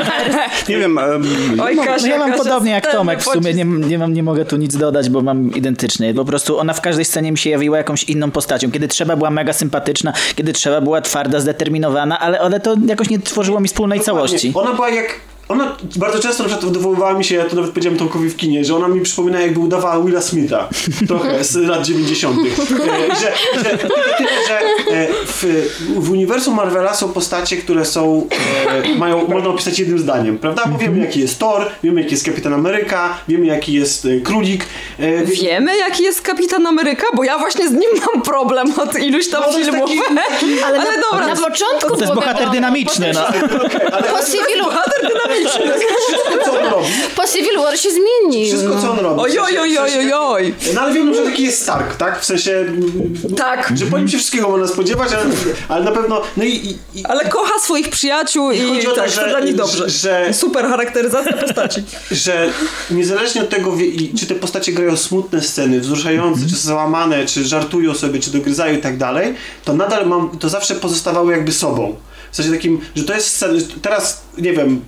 Nie 0.68 0.78
wiem, 0.78 0.98
em, 0.98 1.24
Oj, 1.60 1.76
No 1.76 1.84
Kasia, 1.84 2.08
ja 2.08 2.18
mam 2.18 2.30
Kasia, 2.30 2.44
podobnie 2.44 2.70
jak 2.70 2.92
Tomek, 2.92 3.20
w 3.20 3.24
sumie 3.24 3.54
nie, 3.54 3.64
nie, 3.64 3.98
mam, 3.98 4.12
nie 4.12 4.22
mogę 4.22 4.44
tu 4.44 4.56
nic 4.56 4.76
dodać, 4.76 5.10
bo 5.10 5.22
mam 5.22 5.54
identycznie. 5.54 6.14
Po 6.14 6.24
prostu 6.24 6.58
ona 6.58 6.72
w 6.72 6.80
każdej 6.80 7.04
scenie 7.04 7.32
mi 7.32 7.38
się 7.38 7.50
jawiła 7.50 7.78
jakąś 7.78 8.04
inną 8.04 8.30
postacią. 8.30 8.70
Kiedy 8.70 8.88
trzeba 8.88 9.16
była 9.16 9.30
mega 9.30 9.52
sympatyczna, 9.52 10.12
kiedy 10.36 10.52
trzeba 10.52 10.80
była 10.80 11.00
twarda, 11.00 11.40
zdeterminowana, 11.40 12.18
ale, 12.18 12.40
ale 12.40 12.60
to 12.60 12.76
jakoś 12.86 13.10
nie 13.10 13.18
tworzyło 13.18 13.60
mi 13.60 13.68
wspólnej 13.68 13.98
Dokładnie. 13.98 14.28
całości. 14.28 14.52
Ona 14.54 14.72
była 14.72 14.90
jak. 14.90 15.20
Ona 15.48 15.76
bardzo 15.96 16.18
często 16.18 16.42
na 16.42 16.48
przykład 16.48 16.70
odwoływała 16.70 17.14
mi 17.14 17.24
się, 17.24 17.34
ja 17.34 17.44
to 17.44 17.56
nawet 17.56 17.70
powiedziałem 17.70 17.98
Tomkowi 17.98 18.30
w 18.30 18.36
kinie, 18.36 18.64
że 18.64 18.76
ona 18.76 18.88
mi 18.88 19.00
przypomina 19.00 19.40
jakby 19.40 19.60
udawała 19.60 20.04
Willa 20.04 20.20
Smitha. 20.20 20.68
Trochę 21.08 21.44
z 21.44 21.56
lat 21.56 21.86
90. 21.86 22.38
E, 22.38 23.14
że, 23.14 23.32
że, 23.64 23.64
tyle, 23.64 23.78
tyle, 23.78 24.28
że 24.48 24.60
e, 24.94 25.06
w, 25.26 25.44
w 25.96 26.10
uniwersum 26.10 26.54
Marvela 26.54 26.94
są 26.94 27.08
postacie, 27.12 27.56
które 27.56 27.84
są, 27.84 28.28
e, 28.84 28.94
mają, 28.98 29.28
można 29.28 29.48
opisać 29.50 29.78
jednym 29.78 29.98
zdaniem, 29.98 30.38
prawda? 30.38 30.62
Bo 30.66 30.78
wiemy 30.78 30.98
jaki 30.98 31.20
jest 31.20 31.38
Thor, 31.38 31.66
wiemy 31.82 32.00
jaki 32.02 32.14
jest 32.14 32.26
Kapitan 32.26 32.54
Ameryka, 32.54 33.18
wiemy 33.28 33.46
jaki 33.46 33.72
jest 33.72 34.06
Królik. 34.24 34.64
E, 34.98 35.24
wie- 35.24 35.36
Wiemy, 35.36 35.76
jaki 35.76 36.02
jest 36.02 36.22
Kapitan 36.22 36.66
Ameryka? 36.66 37.06
Bo 37.14 37.24
ja 37.24 37.38
właśnie 37.38 37.68
z 37.68 37.72
nim 37.72 37.90
mam 38.14 38.22
problem 38.22 38.72
od 38.80 38.98
iluś 38.98 39.28
tam 39.28 39.42
No, 39.46 39.52
filmów. 39.58 39.90
taki- 40.14 40.62
Ale, 40.66 40.78
na, 40.78 40.84
dobra, 41.10 41.26
na 41.26 41.36
początku 41.36 41.88
To 41.88 41.94
jest 41.94 42.02
było 42.02 42.14
bohater 42.14 42.50
dynamiczny, 42.50 43.10
no. 43.14 43.26
ale 43.96 44.02
Po 44.02 44.24
Civilu, 44.24 44.64
bohater 44.64 45.00
dynamiczny. 45.00 45.35
Wszystko 45.44 46.44
co 46.44 46.60
on 46.60 46.70
robi, 46.70 46.86
po 47.16 47.26
Civil 47.26 47.56
War 47.58 47.78
się 47.78 47.88
zmienił. 47.90 48.48
wszystko 48.48 48.80
co 48.82 48.90
on 48.90 48.98
robi. 48.98 49.20
Oj, 49.20 49.38
oj, 49.38 49.58
oj, 49.58 49.78
oj, 49.78 50.12
oj. 50.14 50.54
No 50.74 50.80
ale 50.80 50.92
wiemy, 50.94 51.14
że 51.14 51.22
taki 51.22 51.42
jest 51.42 51.62
Stark, 51.62 51.96
tak? 51.96 52.20
W 52.20 52.24
sensie... 52.24 52.64
Tak. 53.36 53.72
Że 53.76 53.86
po 53.86 53.98
nim 53.98 54.08
się 54.08 54.18
wszystkiego 54.18 54.48
można 54.48 54.66
spodziewać, 54.66 55.12
ale, 55.12 55.24
ale 55.68 55.84
na 55.84 55.92
pewno... 55.92 56.22
No 56.36 56.44
i, 56.44 56.48
i, 56.48 56.78
i 57.00 57.04
Ale 57.04 57.24
kocha 57.24 57.58
swoich 57.58 57.88
przyjaciół 57.88 58.50
i, 58.50 58.60
chodzi 58.60 58.86
o 58.86 58.90
to, 58.90 58.96
tak, 58.96 59.10
że- 59.10 59.20
to 59.20 59.28
dla 59.28 59.40
nich 59.40 59.54
dobrze. 59.54 59.88
że- 59.90 60.34
Super 60.34 60.64
charakteryzacja 60.66 61.32
postaci. 61.32 61.82
że 62.10 62.50
niezależnie 62.90 63.40
od 63.42 63.48
tego, 63.48 63.74
i- 63.76 64.12
czy 64.18 64.26
te 64.26 64.34
postacie 64.34 64.72
grają 64.72 64.96
smutne 64.96 65.42
sceny, 65.42 65.80
wzruszające, 65.80 66.40
czy 66.50 66.56
załamane, 66.56 67.26
czy 67.26 67.44
żartują 67.44 67.94
sobie, 67.94 68.20
czy 68.20 68.30
dogryzają 68.30 68.74
i 68.78 68.80
tak 68.80 68.96
dalej, 68.96 69.34
to 69.64 69.72
nadal 69.72 70.06
mam, 70.06 70.38
to 70.38 70.48
zawsze 70.48 70.74
pozostawały 70.74 71.32
jakby 71.32 71.52
sobą. 71.52 71.96
W 72.32 72.36
sensie 72.36 72.52
takim, 72.52 72.80
że 72.96 73.04
to 73.04 73.14
jest 73.14 73.44
teraz, 73.82 74.20
nie 74.38 74.52
wiem, 74.52 74.80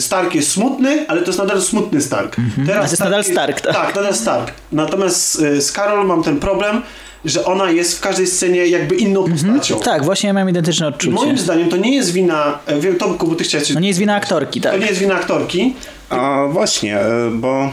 Stark 0.00 0.34
jest 0.34 0.50
smutny, 0.50 1.04
ale 1.08 1.20
to 1.20 1.26
jest 1.26 1.38
nadal 1.38 1.62
smutny 1.62 2.00
Stark. 2.00 2.36
Teraz 2.66 2.84
A 2.84 2.84
to 2.86 2.90
jest 2.92 3.00
nadal 3.00 3.24
Stark, 3.24 3.60
tak. 3.60 3.74
Tak, 3.74 3.94
nadal 3.96 4.14
Stark. 4.14 4.52
Natomiast 4.72 5.40
y, 5.40 5.62
z 5.62 5.72
Carol 5.72 6.06
mam 6.06 6.22
ten 6.22 6.40
problem, 6.40 6.82
że 7.24 7.44
ona 7.44 7.70
jest 7.70 7.98
w 7.98 8.00
każdej 8.00 8.26
scenie 8.26 8.66
jakby 8.66 8.94
inną 8.94 9.24
postacią. 9.30 9.80
Tak, 9.80 10.04
właśnie 10.04 10.26
ja 10.26 10.32
mam 10.34 10.50
identyczne 10.50 10.86
I 10.86 10.88
odczucie. 10.88 11.14
moim 11.14 11.38
zdaniem 11.38 11.68
to 11.68 11.76
nie 11.76 11.94
jest 11.96 12.12
wina, 12.12 12.58
e, 12.66 12.80
wiem 12.80 12.96
Tomku, 12.96 13.26
bo 13.26 13.34
ty 13.34 13.44
chciałeś... 13.44 13.70
No 13.70 13.80
nie 13.80 13.88
jest 13.88 14.00
wina 14.00 14.14
aktorki, 14.14 14.60
tak. 14.60 14.72
To 14.72 14.78
nie 14.78 14.86
jest 14.86 15.00
wina 15.00 15.14
aktorki, 15.14 15.74
A 16.10 16.46
właśnie, 16.50 16.98
e, 16.98 17.30
bo 17.30 17.62
e, 17.64 17.70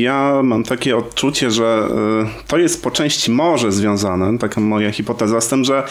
ja 0.00 0.40
mam 0.42 0.64
takie 0.64 0.96
odczucie, 0.96 1.50
że 1.50 1.88
e, 2.24 2.46
to 2.48 2.58
jest 2.58 2.82
po 2.82 2.90
części 2.90 3.30
może 3.30 3.72
związane, 3.72 4.38
taka 4.38 4.60
moja 4.60 4.92
hipoteza, 4.92 5.40
z 5.40 5.48
tym, 5.48 5.64
że 5.64 5.82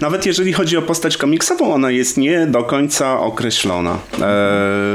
nawet 0.00 0.26
jeżeli 0.26 0.52
chodzi 0.52 0.76
o 0.76 0.82
postać 0.82 1.16
komiksową, 1.16 1.74
ona 1.74 1.90
jest 1.90 2.16
nie 2.16 2.46
do 2.46 2.62
końca 2.62 3.20
określona, 3.20 3.98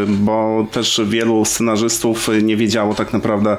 bo 0.08 0.68
też 0.72 1.02
wielu 1.06 1.46
scenarzystów 1.46 2.30
nie 2.42 2.58
wiedziało 2.58 2.94
tak 2.94 3.14
naprawdę 3.14 3.58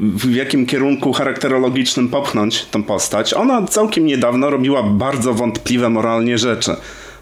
w 0.00 0.34
jakim 0.34 0.66
kierunku 0.66 1.12
charakterologicznym 1.12 2.08
popchnąć 2.08 2.64
tę 2.64 2.82
postać. 2.82 3.34
Ona 3.34 3.66
całkiem 3.66 4.06
niedawno 4.06 4.50
robiła 4.50 4.82
bardzo 4.82 5.34
wątpliwe 5.34 5.88
moralnie 5.88 6.38
rzeczy 6.38 6.76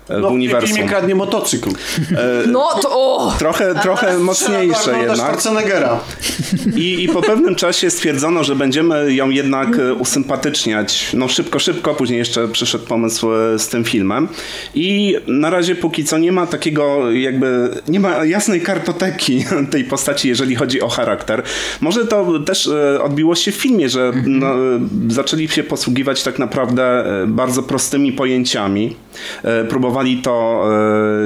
no, 0.08 0.30
w 0.30 0.32
uniwersum. 0.32 0.68
filmie 0.68 0.88
kradnie 0.88 1.14
motocykl. 1.14 1.70
No 2.46 2.68
to 2.82 2.88
o! 2.90 3.34
Trochę, 3.38 3.74
trochę 3.74 4.18
mocniejsze 4.18 4.98
jednak. 4.98 5.16
Schwarzeneggera. 5.16 6.00
I, 6.76 7.04
I 7.04 7.08
po 7.08 7.22
pewnym 7.22 7.54
czasie 7.54 7.90
stwierdzono, 7.90 8.44
że 8.44 8.56
będziemy 8.56 9.14
ją 9.14 9.30
jednak 9.30 9.78
e, 9.78 9.94
usympatyczniać. 9.94 11.10
No 11.14 11.28
szybko, 11.28 11.58
szybko. 11.58 11.94
Później 11.94 12.18
jeszcze 12.18 12.48
przyszedł 12.48 12.86
pomysł 12.86 13.32
e, 13.32 13.58
z 13.58 13.68
tym 13.68 13.84
filmem. 13.84 14.28
I 14.74 15.16
na 15.26 15.50
razie 15.50 15.74
póki 15.74 16.04
co 16.04 16.18
nie 16.18 16.32
ma 16.32 16.46
takiego 16.46 17.12
jakby, 17.12 17.70
nie 17.88 18.00
ma 18.00 18.24
jasnej 18.24 18.60
kartoteki 18.60 19.44
tej 19.70 19.84
postaci, 19.84 20.28
jeżeli 20.28 20.56
chodzi 20.56 20.80
o 20.80 20.88
charakter. 20.88 21.42
Może 21.80 22.06
to 22.06 22.38
też 22.38 22.66
e, 22.66 23.02
odbiło 23.02 23.34
się 23.34 23.52
w 23.52 23.54
filmie, 23.54 23.88
że 23.88 24.12
no, 24.26 24.46
e, 24.46 24.56
zaczęli 25.08 25.48
się 25.48 25.62
posługiwać 25.62 26.22
tak 26.22 26.38
naprawdę 26.38 26.82
e, 27.22 27.26
bardzo 27.26 27.62
prostymi 27.62 28.12
pojęciami. 28.12 28.96
E, 29.44 29.64
Próbowali 29.98 30.22
to 30.22 30.64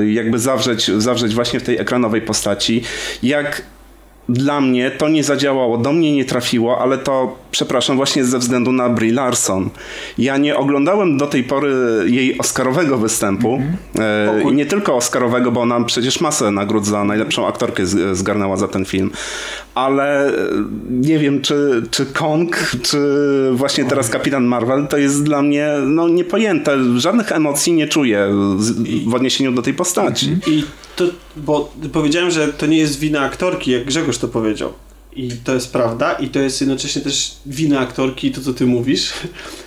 e, 0.01 0.13
jakby 0.13 0.39
zawrzeć, 0.39 0.91
zawrzeć 0.91 1.35
właśnie 1.35 1.61
w 1.61 1.63
tej 1.63 1.79
ekranowej 1.79 2.23
postaci. 2.23 2.83
Jak 3.23 3.63
dla 4.29 4.61
mnie 4.61 4.91
to 4.91 5.09
nie 5.09 5.25
zadziałało, 5.25 5.79
do 5.79 5.93
mnie 5.93 6.13
nie 6.13 6.25
trafiło, 6.25 6.79
ale 6.79 6.99
to, 6.99 7.39
przepraszam, 7.51 7.97
właśnie 7.97 8.25
ze 8.25 8.39
względu 8.39 8.73
na 8.73 8.89
Brie 8.89 9.13
Larson. 9.13 9.71
Ja 10.19 10.37
nie 10.37 10.57
oglądałem 10.57 11.17
do 11.19 11.27
tej 11.27 11.45
pory 11.45 11.75
jej 12.07 12.39
oscarowego 12.39 12.99
występu. 12.99 13.63
E, 13.99 14.43
I 14.51 14.53
nie 14.53 14.67
tylko 14.67 14.97
oscarowego, 14.97 15.53
bo 15.53 15.61
ona 15.61 15.85
przecież 15.85 16.21
masę 16.21 16.51
nagród 16.51 16.87
za 16.87 17.05
najlepszą 17.05 17.47
aktorkę 17.47 17.87
z, 17.87 18.19
zgarnęła 18.19 18.57
za 18.57 18.69
ten 18.69 18.85
film. 18.85 19.11
Ale 19.75 20.27
e, 20.27 20.33
nie 20.91 21.19
wiem, 21.19 21.41
czy, 21.41 21.83
czy 21.91 22.07
Kong, 22.07 22.77
czy 22.83 22.99
właśnie 23.53 23.85
teraz 23.85 24.09
Kapitan 24.09 24.45
Marvel, 24.45 24.87
to 24.87 24.97
jest 24.97 25.25
dla 25.25 25.43
mnie 25.43 25.69
no, 25.87 26.09
niepojęte. 26.09 26.79
Żadnych 26.97 27.33
emocji 27.33 27.73
nie 27.73 27.89
czuję 27.89 28.29
w 29.07 29.15
odniesieniu 29.15 29.53
do 29.53 29.63
tej 29.63 29.75
postaci. 29.75 30.37
I 30.47 30.65
to, 30.97 31.05
bo 31.37 31.73
powiedziałem, 31.93 32.31
że 32.31 32.53
to 32.53 32.67
nie 32.67 32.79
jest 32.79 32.99
wina 32.99 33.21
aktorki, 33.21 33.71
jak 33.71 33.85
Grzegorz 33.85 34.19
to 34.19 34.29
powiedział. 34.29 34.73
I 35.17 35.31
to 35.45 35.55
jest 35.55 35.73
prawda, 35.73 36.13
i 36.13 36.29
to 36.29 36.39
jest 36.39 36.61
jednocześnie 36.61 37.03
też 37.03 37.35
wina 37.47 37.81
aktorki, 37.81 38.33
to 38.33 38.41
co 38.41 38.53
ty 38.55 38.67
mówisz. 38.67 39.13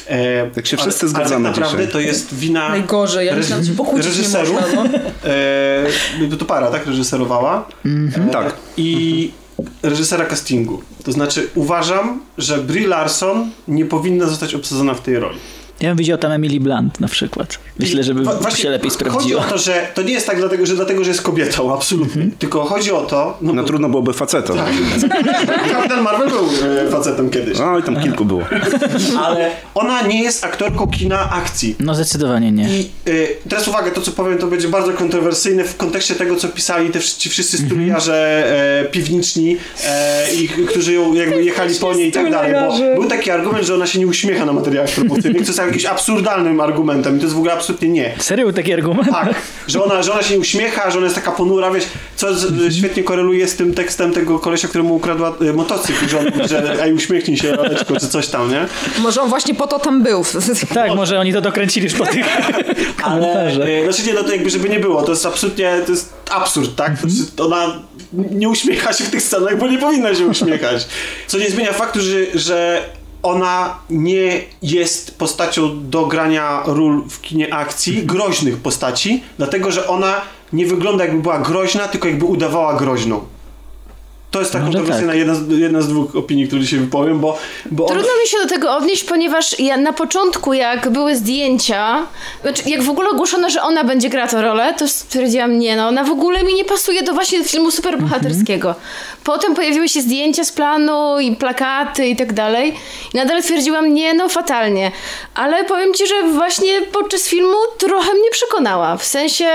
E, 0.07 0.49
Tak 0.51 0.67
się 0.67 0.77
ale- 0.77 0.85
wszyscy 0.87 1.07
zgadzamy 1.07 1.47
Ale 1.47 1.55
tak 1.55 1.63
naprawdę 1.63 1.85
dzisiaj. 1.87 1.93
to 1.93 2.07
jest 2.07 2.35
wina 2.35 2.69
Najgorzej, 2.69 3.27
ja 3.27 3.35
myślałam, 3.35 3.65
że 3.65 3.73
pokłócić 3.73 4.05
nie 4.11 4.17
reżyserów. 4.17 4.61
można. 4.61 4.83
No. 4.83 4.89
E, 6.33 6.37
to 6.39 6.45
para, 6.45 6.71
tak? 6.71 6.85
Reżyserowała. 6.87 7.67
E, 8.17 8.29
Tak. 8.31 8.55
I 8.77 9.31
reżysera 9.83 10.25
castingu. 10.25 10.81
To 11.03 11.11
znaczy 11.11 11.47
uważam, 11.55 12.21
że 12.37 12.57
Brie 12.57 12.87
Larson 12.87 13.49
nie 13.67 13.85
powinna 13.85 14.27
zostać 14.27 14.53
obsadzona 14.55 14.93
w 14.93 15.01
tej 15.01 15.19
roli. 15.19 15.37
Ja 15.81 15.89
bym 15.89 15.97
widział 15.97 16.17
tam 16.17 16.31
Emily 16.31 16.59
Blunt 16.59 16.99
na 16.99 17.07
przykład. 17.07 17.59
Myślę, 17.79 18.03
żeby 18.03 18.23
właśnie 18.23 18.63
się 18.63 18.69
lepiej 18.69 18.89
Chodzi 18.91 19.05
sprawdziła. 19.05 19.45
o 19.45 19.49
to, 19.49 19.57
że 19.57 19.87
to 19.93 20.01
nie 20.01 20.13
jest 20.13 20.27
tak 20.27 20.37
dlatego, 20.37 20.65
że 20.65 20.75
dlatego, 20.75 21.03
że 21.03 21.09
jest 21.09 21.21
kobietą, 21.21 21.73
absolutnie. 21.73 22.27
Tylko 22.39 22.65
chodzi 22.65 22.91
o 22.91 23.01
to... 23.01 23.37
No, 23.41 23.53
No 23.53 23.61
bo- 23.61 23.67
trudno 23.67 23.89
byłoby 23.89 24.13
facetom. 24.13 24.57
Kapitan 25.73 26.01
Marvel 26.03 26.29
był 26.29 26.49
e, 26.87 26.91
facetem 26.91 27.29
kiedyś. 27.29 27.59
No 27.59 27.79
i 27.79 27.83
tam 27.83 28.03
kilku 28.03 28.25
było. 28.25 28.41
Ale 29.25 29.51
ona 29.75 30.01
nie 30.01 30.23
jest 30.23 30.45
aktorką 30.45 30.87
kina 30.87 31.29
akcji. 31.31 31.75
No 31.79 31.95
zdecydowanie 31.95 32.51
nie. 32.51 32.69
I 32.79 32.89
y, 33.07 33.27
teraz 33.49 33.67
uwaga, 33.67 33.91
to 33.91 34.01
co 34.01 34.11
powiem, 34.11 34.37
to 34.37 34.47
będzie 34.47 34.67
bardzo 34.67 34.93
kontrowersyjne 34.93 35.63
w 35.63 35.77
kontekście 35.77 36.15
tego, 36.15 36.35
co 36.35 36.47
pisali 36.47 36.89
te, 36.89 36.99
ci 37.01 37.29
wszyscy 37.29 37.57
studiarze 37.57 38.45
e, 38.81 38.85
piwniczni, 38.85 39.57
e, 39.87 40.33
i, 40.33 40.47
którzy 40.49 40.93
ją 40.93 41.13
jakby 41.13 41.43
jechali 41.43 41.75
po 41.75 41.93
niej 41.93 42.09
i 42.09 42.11
tak 42.11 42.31
dalej. 42.31 42.53
Bo 42.53 43.01
był 43.01 43.09
taki 43.09 43.31
argument, 43.31 43.65
że 43.67 43.75
ona 43.75 43.87
się 43.87 43.99
nie 43.99 44.07
uśmiecha 44.07 44.45
na 44.45 44.53
materiałach 44.53 44.89
promocyjnych, 44.91 45.45
co 45.47 45.53
jakimś 45.67 45.85
absurdalnym 45.85 46.59
argumentem 46.59 47.15
i 47.15 47.19
to 47.19 47.23
jest 47.23 47.35
w 47.35 47.37
ogóle 47.37 47.53
absolutnie 47.53 47.89
nie. 47.89 48.13
Serio 48.19 48.53
taki 48.53 48.73
argument? 48.73 49.09
Tak, 49.11 49.35
że 49.67 49.83
ona, 49.83 50.03
że 50.03 50.13
ona 50.13 50.23
się 50.23 50.33
nie 50.33 50.39
uśmiecha, 50.39 50.91
że 50.91 50.97
ona 50.97 51.05
jest 51.05 51.15
taka 51.15 51.31
ponura, 51.31 51.71
wiesz, 51.71 51.83
co 52.15 52.35
z, 52.35 52.75
świetnie 52.75 53.03
koreluje 53.03 53.47
z 53.47 53.55
tym 53.55 53.73
tekstem 53.73 54.13
tego 54.13 54.39
kolesia, 54.39 54.67
któremu 54.67 54.95
ukradła 54.95 55.33
e, 55.41 55.53
motocykl, 55.53 56.07
że, 56.07 56.19
on, 56.19 56.47
że 56.47 56.83
ej, 56.83 56.93
uśmiechnij 56.93 57.37
się, 57.37 57.59
Aleczko, 57.59 57.99
czy 57.99 58.07
coś 58.07 58.27
tam, 58.27 58.51
nie? 58.51 58.65
Może 58.99 59.21
on 59.21 59.29
właśnie 59.29 59.55
po 59.55 59.67
to 59.67 59.79
tam 59.79 60.03
był. 60.03 60.23
Tak, 60.73 60.95
może 60.95 61.19
oni 61.19 61.33
to 61.33 61.41
dokręcili 61.41 61.85
już 61.85 61.93
po 61.93 62.05
tych 62.05 62.25
Ale, 63.03 63.47
e, 63.47 63.83
znaczy 63.83 64.07
nie, 64.07 64.13
no 64.13 64.23
to 64.23 64.31
jakby 64.31 64.49
żeby 64.49 64.69
nie 64.69 64.79
było, 64.79 65.03
to 65.03 65.11
jest 65.11 65.25
absolutnie, 65.25 65.81
to 65.85 65.91
jest 65.91 66.13
absurd, 66.31 66.75
tak? 66.75 67.01
To 67.01 67.07
jest, 67.07 67.39
ona 67.39 67.79
nie 68.13 68.49
uśmiecha 68.49 68.93
się 68.93 69.03
w 69.03 69.09
tych 69.09 69.21
scenach, 69.21 69.57
bo 69.57 69.67
nie 69.67 69.77
powinna 69.77 70.15
się 70.15 70.25
uśmiechać. 70.25 70.87
Co 71.27 71.37
nie 71.37 71.49
zmienia 71.49 71.73
faktu, 71.73 72.01
że, 72.01 72.17
że 72.33 72.81
ona 73.25 73.77
nie 73.89 74.41
jest 74.61 75.17
postacią 75.17 75.89
do 75.89 76.05
grania 76.05 76.63
ról 76.65 77.03
w 77.09 77.21
kinie 77.21 77.53
akcji, 77.53 78.03
groźnych 78.13 78.57
postaci, 78.57 79.23
dlatego 79.37 79.71
że 79.71 79.87
ona 79.87 80.21
nie 80.53 80.65
wygląda 80.65 81.05
jakby 81.05 81.21
była 81.21 81.39
groźna, 81.39 81.87
tylko 81.87 82.07
jakby 82.07 82.25
udawała 82.25 82.73
groźną. 82.73 83.34
To 84.35 84.39
jest 84.39 84.53
ta 84.53 84.59
Może 84.59 84.71
kontrowersyjna 84.71 85.11
tak. 85.11 85.17
jedna, 85.17 85.35
z, 85.35 85.49
jedna 85.49 85.81
z 85.81 85.87
dwóch 85.87 86.15
opinii, 86.15 86.47
które 86.47 86.61
dzisiaj 86.61 86.79
wypowiem, 86.79 87.19
bo, 87.19 87.37
bo 87.71 87.85
on, 87.85 87.93
Trudno 87.93 88.11
mi 88.21 88.27
się 88.27 88.37
do 88.37 88.47
tego 88.47 88.75
odnieść, 88.75 89.03
ponieważ 89.03 89.59
ja 89.59 89.77
na 89.77 89.93
początku, 89.93 90.53
jak 90.53 90.89
były 90.89 91.15
zdjęcia, 91.15 92.05
znaczy 92.41 92.69
jak 92.69 92.83
w 92.83 92.89
ogóle 92.89 93.09
ogłoszono, 93.09 93.49
że 93.49 93.61
ona 93.61 93.83
będzie 93.83 94.09
grała 94.09 94.27
tę 94.27 94.41
rolę, 94.41 94.73
to 94.73 94.87
stwierdziłam, 94.87 95.59
nie 95.59 95.75
no, 95.75 95.87
ona 95.87 96.03
w 96.03 96.11
ogóle 96.11 96.43
mi 96.43 96.53
nie 96.53 96.65
pasuje 96.65 97.03
do 97.03 97.13
właśnie 97.13 97.43
filmu 97.43 97.71
superbohaterskiego. 97.71 98.75
Potem 99.23 99.55
pojawiły 99.55 99.89
się 99.89 100.01
zdjęcia 100.01 100.43
z 100.43 100.51
planu 100.51 101.19
i 101.19 101.35
plakaty 101.35 102.07
i 102.07 102.15
tak 102.15 102.33
dalej. 102.33 102.73
I 103.13 103.17
nadal 103.17 103.43
twierdziłam, 103.43 103.93
nie 103.93 104.13
no, 104.13 104.29
fatalnie. 104.29 104.91
Ale 105.35 105.63
powiem 105.63 105.93
ci, 105.93 106.07
że 106.07 106.23
właśnie 106.23 106.81
podczas 106.81 107.27
filmu 107.27 107.57
trochę 107.77 108.13
mnie 108.13 108.29
przekonała. 108.31 108.97
W 108.97 109.05
sensie 109.05 109.49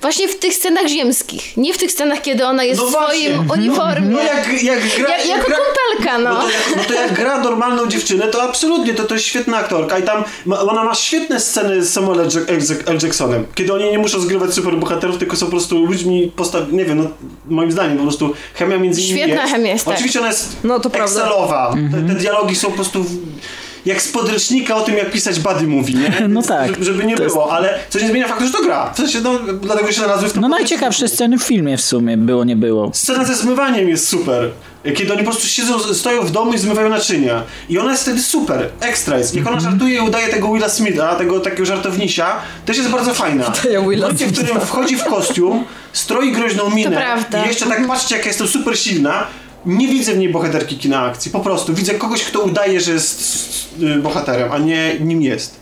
właśnie 0.00 0.28
w 0.28 0.38
tych 0.38 0.54
scenach 0.54 0.86
ziemskich. 0.86 1.56
Nie 1.56 1.74
w 1.74 1.78
tych 1.78 1.92
scenach, 1.92 2.22
kiedy 2.22 2.46
ona 2.46 2.64
jest 2.64 2.80
No 2.80 2.86
w 2.86 2.90
swoim 2.90 3.50
uniformie. 3.50 4.05
No 4.06 4.22
jak, 4.22 4.62
jak 4.62 4.80
gra... 4.96 5.08
Jak, 5.16 5.26
jako 5.26 5.46
gra, 5.46 5.56
kąpelka, 5.56 6.18
no. 6.18 6.32
No 6.32 6.40
to, 6.40 6.48
jak, 6.50 6.76
no 6.76 6.84
to 6.84 6.94
jak 6.94 7.12
gra 7.12 7.38
normalną 7.38 7.86
dziewczynę, 7.86 8.28
to 8.28 8.42
absolutnie, 8.42 8.94
to, 8.94 9.04
to 9.04 9.14
jest 9.14 9.26
świetna 9.26 9.56
aktorka 9.56 9.98
i 9.98 10.02
tam 10.02 10.24
ma, 10.46 10.60
ona 10.60 10.84
ma 10.84 10.94
świetne 10.94 11.40
sceny 11.40 11.84
z 11.84 11.92
Samuel 11.92 12.20
L. 12.20 12.28
Jack- 12.28 12.50
L. 12.50 12.58
L. 12.86 12.98
Jacksonem, 13.02 13.46
kiedy 13.54 13.72
oni 13.72 13.90
nie 13.90 13.98
muszą 13.98 14.20
zgrywać 14.20 14.54
superbohaterów, 14.54 15.18
tylko 15.18 15.36
są 15.36 15.46
po 15.46 15.50
prostu 15.52 15.86
ludźmi 15.86 16.32
postaw... 16.36 16.72
nie 16.72 16.84
wiem, 16.84 16.98
no 16.98 17.08
moim 17.48 17.72
zdaniem 17.72 17.96
po 17.96 18.02
prostu 18.02 18.34
chemia 18.54 18.78
między 18.78 19.00
nimi 19.00 19.12
Świetna 19.20 19.42
jest. 19.42 19.52
chemia 19.54 19.72
jest, 19.72 19.84
tak. 19.84 19.94
Oczywiście 19.94 20.18
ona 20.18 20.28
jest 20.28 20.56
No 20.64 20.80
to 20.80 20.90
prawda. 20.90 21.20
Excelowa. 21.20 21.74
Te, 21.92 22.14
te 22.14 22.20
dialogi 22.20 22.56
są 22.56 22.68
po 22.68 22.74
prostu 22.74 23.04
w... 23.04 23.10
jak 23.86 24.02
z 24.02 24.08
podręcznika 24.08 24.76
o 24.76 24.80
tym, 24.80 24.96
jak 24.96 25.10
pisać 25.10 25.40
bady 25.40 25.66
mówi, 25.66 25.94
nie? 25.94 26.28
No 26.28 26.42
tak. 26.42 26.68
Żeby, 26.68 26.84
żeby 26.84 27.04
nie 27.04 27.16
To 27.16 27.22
jest- 27.22 27.34
było, 27.34 27.52
ale 27.52 27.74
co 27.88 27.98
nie 28.00 28.08
zmienia 28.08 28.28
faktu, 28.28 28.46
że 28.46 28.52
to 28.52 28.62
gra. 28.62 28.92
W 28.92 28.96
sensie, 28.96 29.20
no, 29.20 29.38
dlatego 29.62 29.92
się 29.92 30.00
nazwy 30.00 30.28
w 30.28 30.32
tym 30.32 30.42
No 30.42 30.48
najciekawsze 30.48 31.08
sceny 31.08 31.38
w 31.38 31.42
filmie 31.42 31.76
w 31.76 31.80
sumie, 31.80 32.16
było, 32.16 32.44
nie 32.44 32.56
było. 32.56 32.90
Scena 32.94 33.24
ze 33.24 33.34
zmywaniem 33.34 33.88
jest 33.88 34.08
super. 34.08 34.50
Kiedy 34.94 35.12
oni 35.12 35.22
po 35.24 35.30
prostu 35.30 35.46
siedzą, 35.46 35.78
stoją 35.94 36.22
w 36.22 36.30
domu 36.30 36.52
i 36.52 36.58
zmywają 36.58 36.88
naczynia. 36.88 37.42
I 37.68 37.78
ona 37.78 37.90
jest 37.90 38.02
wtedy 38.02 38.22
super, 38.22 38.68
ekstra 38.80 39.18
jest. 39.18 39.34
Jak 39.34 39.46
ona 39.46 39.60
żartuje 39.60 39.96
i 39.96 40.00
udaje 40.00 40.28
tego 40.28 40.52
Willa 40.52 40.68
Smitha, 40.68 41.14
tego 41.14 41.40
takiego 41.40 41.64
żartownisia, 41.64 42.36
też 42.66 42.76
jest 42.76 42.88
bardzo 42.90 43.14
fajna. 43.14 43.52
Willa 43.90 44.06
momencie, 44.06 44.26
w 44.26 44.32
którym 44.32 44.60
wchodzi 44.60 44.96
w 44.96 45.04
kostium, 45.04 45.64
stroi 45.92 46.32
groźną 46.32 46.70
minę 46.70 46.96
prawda. 46.96 47.44
i 47.44 47.48
jeszcze 47.48 47.66
tak 47.66 47.86
patrzcie, 47.86 48.14
jak 48.16 48.24
ja 48.24 48.28
jestem 48.28 48.48
super 48.48 48.78
silna, 48.78 49.26
nie 49.66 49.88
widzę 49.88 50.12
w 50.12 50.18
niej 50.18 50.28
bohaterki 50.28 50.78
kina 50.78 51.02
akcji. 51.02 51.30
Po 51.30 51.40
prostu 51.40 51.74
widzę 51.74 51.94
kogoś, 51.94 52.24
kto 52.24 52.40
udaje, 52.40 52.80
że 52.80 52.92
jest 52.92 53.68
y, 53.82 53.98
bohaterem, 53.98 54.52
a 54.52 54.58
nie 54.58 54.96
nim 55.00 55.22
jest. 55.22 55.60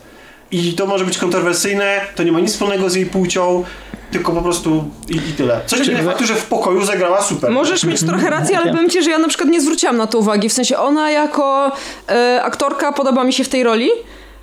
I 0.51 0.73
to 0.73 0.85
może 0.85 1.05
być 1.05 1.17
kontrowersyjne, 1.17 2.01
to 2.15 2.23
nie 2.23 2.31
ma 2.31 2.39
nic 2.39 2.51
wspólnego 2.51 2.89
z 2.89 2.95
jej 2.95 3.05
płcią, 3.05 3.63
tylko 4.11 4.31
po 4.31 4.41
prostu 4.41 4.83
i, 5.09 5.15
i 5.15 5.33
tyle. 5.37 5.61
Co 5.65 5.77
nie 5.77 5.85
zmienia 5.85 6.03
faktu, 6.03 6.25
że 6.25 6.35
w 6.35 6.45
pokoju 6.45 6.85
zagrała 6.85 7.21
super. 7.21 7.51
Możesz 7.51 7.83
mieć 7.83 7.99
trochę 7.99 8.29
rację, 8.29 8.57
ale 8.57 8.71
powiem 8.71 8.89
ci, 8.89 9.03
że 9.03 9.09
ja 9.09 9.17
na 9.17 9.27
przykład 9.27 9.49
nie 9.49 9.61
zwróciłam 9.61 9.97
na 9.97 10.07
to 10.07 10.19
uwagi. 10.19 10.49
W 10.49 10.53
sensie 10.53 10.77
ona 10.77 11.11
jako 11.11 11.71
e, 12.09 12.41
aktorka 12.43 12.91
podoba 12.91 13.23
mi 13.23 13.33
się 13.33 13.43
w 13.43 13.49
tej 13.49 13.63
roli, 13.63 13.89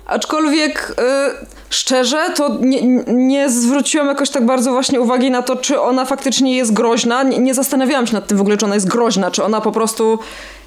aczkolwiek 0.05 0.95
e, 0.97 1.29
szczerze 1.69 2.29
to 2.35 2.57
nie, 2.61 2.81
nie 3.07 3.49
zwróciłam 3.49 4.07
jakoś 4.07 4.29
tak 4.29 4.45
bardzo 4.45 4.71
właśnie 4.71 5.01
uwagi 5.01 5.31
na 5.31 5.41
to, 5.41 5.55
czy 5.55 5.81
ona 5.81 6.05
faktycznie 6.05 6.57
jest 6.57 6.73
groźna. 6.73 7.23
Nie, 7.23 7.39
nie 7.39 7.53
zastanawiałam 7.53 8.07
się 8.07 8.13
nad 8.13 8.27
tym 8.27 8.37
w 8.37 8.41
ogóle, 8.41 8.57
czy 8.57 8.65
ona 8.65 8.75
jest 8.75 8.87
groźna, 8.87 9.31
czy 9.31 9.43
ona 9.43 9.61
po 9.61 9.71
prostu 9.71 10.19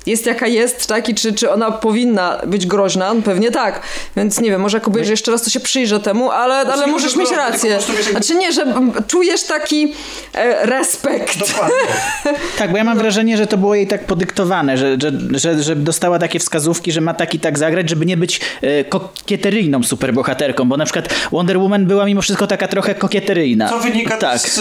jest 0.06 0.26
jaka 0.26 0.46
jest, 0.46 0.86
tak? 0.86 1.08
I 1.08 1.14
czy, 1.14 1.32
czy 1.32 1.50
ona 1.50 1.70
powinna 1.70 2.40
być 2.46 2.66
groźna? 2.66 3.14
No 3.14 3.22
Pewnie 3.22 3.50
tak. 3.50 3.80
Więc 4.16 4.40
nie 4.40 4.50
wiem, 4.50 4.60
może 4.60 4.76
jak 4.76 4.88
obejrzę 4.88 5.10
jeszcze 5.10 5.32
raz, 5.32 5.42
to 5.42 5.50
się 5.50 5.60
przyjrzę 5.60 6.00
temu, 6.00 6.30
ale, 6.30 6.54
ale 6.54 6.86
nie 6.86 6.92
możesz 6.92 7.16
może 7.16 7.30
mieć 7.30 7.38
rację. 7.38 7.78
Znaczy 8.10 8.34
nie, 8.34 8.52
że 8.52 8.74
czujesz 9.06 9.42
taki 9.42 9.92
e, 10.34 10.66
respekt. 10.66 11.38
Dokładnie. 11.38 11.76
Tak, 12.58 12.70
bo 12.70 12.76
ja 12.76 12.84
mam 12.84 12.98
wrażenie, 12.98 13.36
że 13.36 13.46
to 13.46 13.56
było 13.56 13.74
jej 13.74 13.86
tak 13.86 14.04
podyktowane, 14.04 14.78
że, 14.78 14.96
że, 15.02 15.12
że, 15.30 15.62
że 15.62 15.76
dostała 15.76 16.18
takie 16.18 16.38
wskazówki, 16.38 16.92
że 16.92 17.00
ma 17.00 17.14
tak 17.14 17.34
i 17.34 17.40
tak 17.40 17.58
zagrać, 17.58 17.90
żeby 17.90 18.06
nie 18.06 18.16
być 18.16 18.40
e, 18.62 18.84
kokieteryjną 18.84 19.82
superbohaterką, 19.82 20.68
bo 20.68 20.76
na 20.76 20.84
przykład 20.84 21.08
Wonder 21.32 21.58
Woman 21.58 21.86
była 21.86 22.06
mimo 22.06 22.22
wszystko 22.22 22.46
taka 22.46 22.68
trochę 22.68 22.94
kokieteryjna. 22.94 23.68
Co 23.68 23.78
wynika 23.78 24.16
tak. 24.16 24.38
z, 24.38 24.60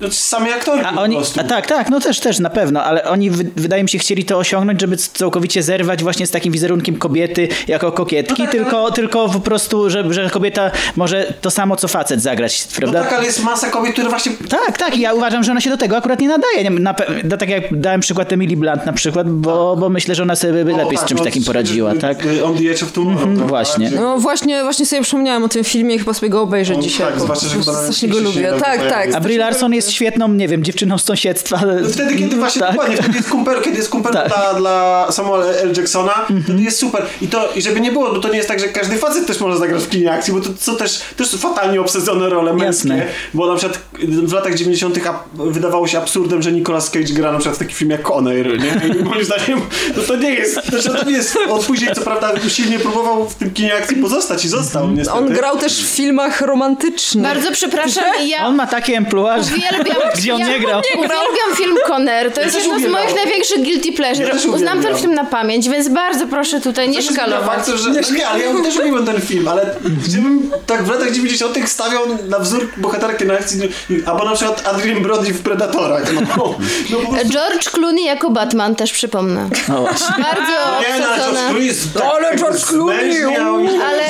no, 0.00 0.10
z 0.10 0.18
samej 0.18 0.52
aktorki 0.52 0.84
A 0.86 0.92
po 0.92 1.00
oni, 1.00 1.16
prostu. 1.16 1.40
a 1.40 1.44
tak, 1.44 1.66
tak, 1.66 1.90
no 1.90 2.00
też, 2.00 2.20
też, 2.20 2.38
na 2.38 2.50
pewno, 2.50 2.84
ale 2.84 3.04
oni 3.04 3.30
wy, 3.30 3.44
wydaje 3.56 3.82
mi 3.82 3.88
się 3.88 3.98
chcieli 3.98 4.24
to 4.24 4.38
osiągnąć, 4.38 4.80
żeby 4.80 4.96
całkowicie 4.96 5.62
zerwać 5.62 6.02
właśnie 6.02 6.26
z 6.26 6.30
takim 6.30 6.52
wizerunkiem 6.52 6.96
kobiety 6.96 7.48
jako 7.68 7.92
kokietki, 7.92 8.34
No 8.42 8.44
tak, 8.44 8.50
tylko, 8.52 8.90
tylko 8.90 9.28
po 9.28 9.40
prostu, 9.40 9.90
że, 9.90 10.12
że 10.14 10.30
kobieta 10.30 10.70
może 10.96 11.34
to 11.40 11.50
samo 11.50 11.76
co 11.76 11.88
facet 11.88 12.22
zagrać, 12.22 12.66
No 12.70 12.76
prawda? 12.76 13.02
tak, 13.04 13.12
ale 13.12 13.24
jest 13.26 13.42
masa 13.44 13.70
kobiet, 13.70 13.92
które 13.92 14.08
właśnie... 14.08 14.32
Tak, 14.48 14.78
tak, 14.78 14.96
i 14.96 15.00
ja 15.00 15.14
uważam, 15.14 15.44
że 15.44 15.50
ona 15.52 15.60
się 15.60 15.70
do 15.70 15.76
tego 15.76 15.96
akurat 15.96 16.20
nie 16.20 16.28
nadaje. 16.28 16.64
Nie, 16.64 16.70
Na, 16.70 16.94
no, 17.24 17.36
tak 17.36 17.48
jak 17.48 17.80
dałem 17.80 18.00
przykład 18.00 18.32
Emily 18.32 18.56
Blunt 18.56 18.86
na 18.86 18.92
przykład, 18.92 19.30
bo, 19.30 19.76
bo 19.76 19.88
myślę, 19.88 20.14
że 20.14 20.22
ona 20.22 20.36
sobie 20.36 20.64
by 20.64 20.74
O, 20.74 20.76
lepiej 20.76 20.96
z 20.96 21.00
tak, 21.00 21.08
czymś 21.08 21.18
no, 21.18 21.24
takim 21.24 21.44
poradziła, 21.44 21.94
tak? 22.00 22.18
On 22.44 22.58
the 22.58 22.70
Edge 22.70 22.82
of 22.82 22.92
Tomorrow. 22.92 23.22
prawda? 23.24 23.44
właśnie. 23.44 23.90
No 23.90 24.18
właśnie, 24.18 24.62
właśnie 24.62 24.86
sobie 24.86 25.02
przypomniałem 25.02 25.44
o 25.44 25.48
tym 25.48 25.64
filmie 25.64 25.94
i 25.94 25.98
chyba 25.98 26.14
sobie 26.14 26.30
go 26.30 26.42
obejrzę 26.42 26.74
On- 26.74 26.82
dzisiaj. 26.82 27.06
tak, 27.12 27.20
zwłaszcza, 27.20 27.48
że 27.48 27.58
chyba 27.58 27.72
na 27.72 27.78
strasznie 27.82 28.08
go 28.08 28.18
lubię. 28.20 28.52
Tak, 28.60 28.88
tak. 28.90 29.14
A 29.14 29.20
Brie 29.20 29.38
Larson 29.38 29.74
jest 29.74 29.83
świetną, 29.90 30.28
nie 30.28 30.48
wiem, 30.48 30.64
dziewczyną 30.64 30.98
z 30.98 31.04
sąsiedztwa. 31.04 31.60
No 31.66 31.88
Wtedy, 31.88 32.16
kiedy 32.16 32.36
właśnie, 32.36 32.60
Tak. 32.60 32.70
dokładnie, 32.70 32.96
wtedy 32.96 33.16
jest 33.16 33.30
kumpel, 33.30 33.62
kiedy 33.62 33.76
jest 33.76 33.88
kumpel 33.88 34.12
Tak. 34.12 34.28
dla, 34.28 34.54
dla 34.54 35.06
Samuela 35.12 35.44
L. 35.46 35.72
Jacksona, 35.76 36.26
wtedy 36.44 36.62
jest 36.62 36.78
super. 36.78 37.02
I 37.20 37.28
to, 37.28 37.48
i 37.56 37.62
żeby 37.62 37.80
nie 37.80 37.92
było, 37.92 38.12
bo 38.12 38.18
to 38.20 38.28
nie 38.28 38.36
jest 38.36 38.48
tak, 38.48 38.60
że 38.60 38.68
każdy 38.68 38.96
facet 38.96 39.26
też 39.26 39.40
może 39.40 39.58
zagrać 39.58 39.82
w 39.82 39.88
kinie 39.88 40.12
akcji, 40.12 40.32
bo 40.34 40.40
to 40.40 40.48
są 40.58 40.76
też, 40.76 41.00
też 41.16 41.30
fatalnie 41.30 41.80
obsadzone 41.80 42.28
role 42.28 42.52
męskie. 42.52 42.88
Jasne. 42.88 43.06
Bo 43.34 43.46
na 43.52 43.56
przykład 43.56 43.78
w 44.02 44.32
latach 44.32 44.54
90. 44.54 44.98
a- 45.06 45.24
wydawało 45.34 45.88
się 45.88 45.98
absurdem, 45.98 46.42
że 46.42 46.52
Nicolas 46.52 46.90
Cage 46.90 47.12
gra 47.12 47.32
na 47.32 47.38
przykład 47.38 47.56
w 47.56 47.58
taki 47.58 47.74
film 47.74 47.90
jak 47.90 48.02
Conner, 48.10 48.46
nie? 48.60 48.80
I 49.00 49.04
moim 49.04 49.24
zdaniem 49.24 49.60
no 49.96 50.02
to 50.02 50.16
nie 50.16 50.30
jest, 50.30 50.66
znaczy 50.68 50.88
to 50.88 51.04
nie 51.04 51.12
jest, 51.16 51.38
on 51.50 51.62
później 51.62 51.90
co 51.94 52.00
prawda 52.00 52.32
usilnie 52.46 52.78
próbował 52.78 53.28
w 53.28 53.34
tym 53.34 53.50
kinie 53.50 53.74
akcji 53.76 53.96
pozostać 53.96 54.44
i 54.44 54.48
został 54.48 54.90
niestety. 54.90 55.18
On 55.18 55.28
grał 55.32 55.56
też 55.58 55.84
w 55.84 55.86
filmach 55.88 56.40
romantycznych. 56.40 57.24
Bardzo 57.24 57.52
przepraszam, 57.52 58.04
ja 58.28 58.46
On 58.46 58.54
ma 58.56 58.66
takie 58.66 58.96
emploi, 58.96 59.40
uwielbiam, 59.80 60.10
gdzie 60.16 60.34
on 60.34 60.40
ja 60.40 60.48
nie 60.48 60.60
grał. 60.60 60.82
Uwielbiam 60.94 61.56
film 61.56 61.76
Conner. 61.86 62.32
To 62.32 62.40
jest 62.40 62.54
też 62.56 62.64
jedno 62.64 62.80
z 62.88 62.92
moich 62.92 63.14
największych 63.14 63.62
guilty 63.62 63.92
pleasure. 63.92 64.26
Ja 64.26 64.34
też 64.34 64.46
Uznam 64.46 64.82
ten 64.82 64.96
film 64.96 65.14
na 65.14 65.24
pamięć, 65.24 65.68
więc 65.68 65.88
bardzo 65.88 66.26
proszę 66.26 66.60
tutaj 66.60 66.88
nie 66.88 67.02
szkalować. 67.02 67.56
faktem, 67.56 67.78
że, 67.78 67.90
no 67.90 68.16
nie, 68.16 68.28
ale 68.28 68.44
ja 68.44 68.62
też 68.62 68.76
lubiłem 68.76 69.06
ten 69.06 69.20
film, 69.20 69.48
ale 69.48 69.74
gdybym 70.06 70.50
tak 70.66 70.84
w 70.84 70.90
latach 70.90 71.10
90. 71.12 71.68
stawiał 71.68 72.02
na 72.28 72.38
wzór 72.38 72.68
bohaterki 72.76 73.24
na 73.24 73.34
akcji, 73.34 73.60
albo 74.06 74.24
na 74.24 74.32
przykład 74.34 74.68
Adrian 74.68 75.02
Brody 75.02 75.32
w 75.32 75.42
Predatorach. 75.42 76.12
No, 76.12 76.20
no 76.90 76.98
prostu 76.98 77.28
George 77.28 77.70
Clooney 77.70 78.04
jako 78.04 78.30
Batman 78.30 78.76
też 78.76 78.92
przypomnę. 78.92 79.48
No 79.68 79.80
właśnie. 79.80 80.06
Bardzo 80.22 80.52
nie, 80.80 81.00
no, 81.00 81.06
George. 81.16 81.38
Clooney 81.48 81.66
jest 81.66 81.94
tak, 81.94 82.02
Ale 82.02 82.28
tak 82.30 82.38
George 82.38 82.64
Clooney, 82.64 83.10
i- 83.10 83.36
Ale 83.84 84.04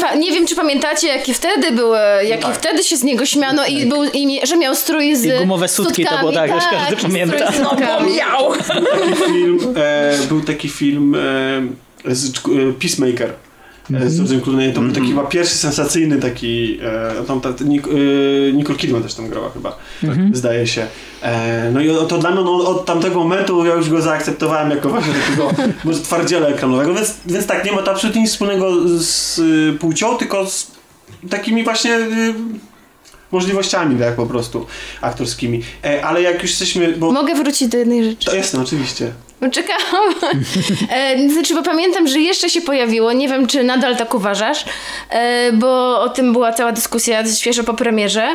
pa, 0.00 0.14
nie 0.14 0.32
wiem, 0.32 0.46
czy 0.46 0.56
pamiętacie, 0.56 1.08
jakie 1.08 1.34
wtedy 1.34 1.72
były, 1.72 1.98
jakie 2.24 2.42
tak. 2.42 2.54
wtedy 2.56 2.84
się 2.84 2.96
z 2.96 3.02
niego 3.02 3.26
śmiano 3.26 3.66
i, 3.66 3.86
był, 3.86 4.04
i 4.04 4.40
że 4.46 4.56
miał 4.56 4.69
strój 4.74 5.16
z 5.16 5.24
I 5.24 5.32
gumowe 5.38 5.68
sutki, 5.68 6.04
to 6.04 6.18
było 6.18 6.32
tak, 6.32 6.50
już 6.50 6.64
każdy 6.70 6.86
strój 6.96 7.00
z 7.00 7.02
pamięta. 7.02 7.52
sutkami. 7.52 8.14
Miał! 8.16 8.52
taki 8.56 9.14
film, 9.32 9.58
e, 9.76 10.18
był 10.28 10.40
taki 10.40 10.68
film 10.68 11.14
e, 11.14 12.14
z, 12.14 12.28
e, 12.28 12.72
Peacemaker. 12.80 13.32
e, 13.94 14.10
Z 14.10 14.20
George'em 14.20 14.40
Clooney. 14.42 14.72
To 14.72 14.80
był 14.80 14.92
taki 14.92 15.06
chyba 15.08 15.24
pierwszy 15.24 15.54
sensacyjny 15.54 16.18
taki. 16.18 16.78
E, 16.82 17.24
tam, 17.24 17.40
ta, 17.40 17.48
Nik, 17.64 17.86
e, 17.86 18.52
Nicole 18.52 18.78
Kidman 18.78 19.02
też 19.02 19.14
tam 19.14 19.28
grała 19.28 19.50
chyba. 19.50 19.78
Zdaje 20.32 20.66
się. 20.66 20.86
E, 21.22 21.70
no 21.74 21.80
i 21.80 21.90
o- 21.90 22.04
to 22.06 22.18
dla 22.18 22.30
mnie 22.30 22.44
no, 22.44 22.52
od 22.68 22.84
tamtego 22.86 23.18
momentu 23.18 23.66
ja 23.66 23.74
już 23.74 23.90
go 23.90 24.02
zaakceptowałem 24.02 24.70
jako 24.70 24.88
właśnie 24.88 25.12
takiego 25.14 25.50
może 25.84 26.00
twardziela 26.00 26.46
ekranowego. 26.48 26.94
Więc, 26.94 27.14
więc 27.26 27.46
tak, 27.46 27.64
nie 27.64 27.72
ma 27.72 27.82
to 27.82 27.90
absolutnie 27.90 28.22
nic 28.22 28.30
wspólnego 28.30 28.72
z 28.98 29.38
y, 29.38 29.76
płcią, 29.80 30.16
tylko 30.16 30.46
z 30.46 30.70
takimi 31.30 31.64
właśnie. 31.64 31.96
Y, 31.96 32.34
możliwościami, 33.32 34.00
tak 34.00 34.16
po 34.16 34.26
prostu 34.26 34.66
aktorskimi. 35.00 35.62
E, 35.84 36.04
ale 36.04 36.22
jak 36.22 36.42
już 36.42 36.50
jesteśmy. 36.50 36.92
Bo 36.92 37.12
Mogę 37.12 37.34
wrócić 37.34 37.68
do 37.68 37.78
jednej 37.78 38.04
rzeczy. 38.04 38.26
to 38.30 38.36
jasne, 38.36 38.60
oczywiście. 38.62 39.12
Czekałam. 39.52 40.14
E, 40.90 41.28
znaczy, 41.28 41.54
bo 41.54 41.62
pamiętam, 41.62 42.08
że 42.08 42.20
jeszcze 42.20 42.50
się 42.50 42.60
pojawiło, 42.60 43.12
nie 43.12 43.28
wiem, 43.28 43.46
czy 43.46 43.64
nadal 43.64 43.96
tak 43.96 44.14
uważasz, 44.14 44.64
e, 45.10 45.52
bo 45.52 46.00
o 46.00 46.08
tym 46.08 46.32
była 46.32 46.52
cała 46.52 46.72
dyskusja 46.72 47.34
świeżo 47.34 47.64
po 47.64 47.74
premierze, 47.74 48.28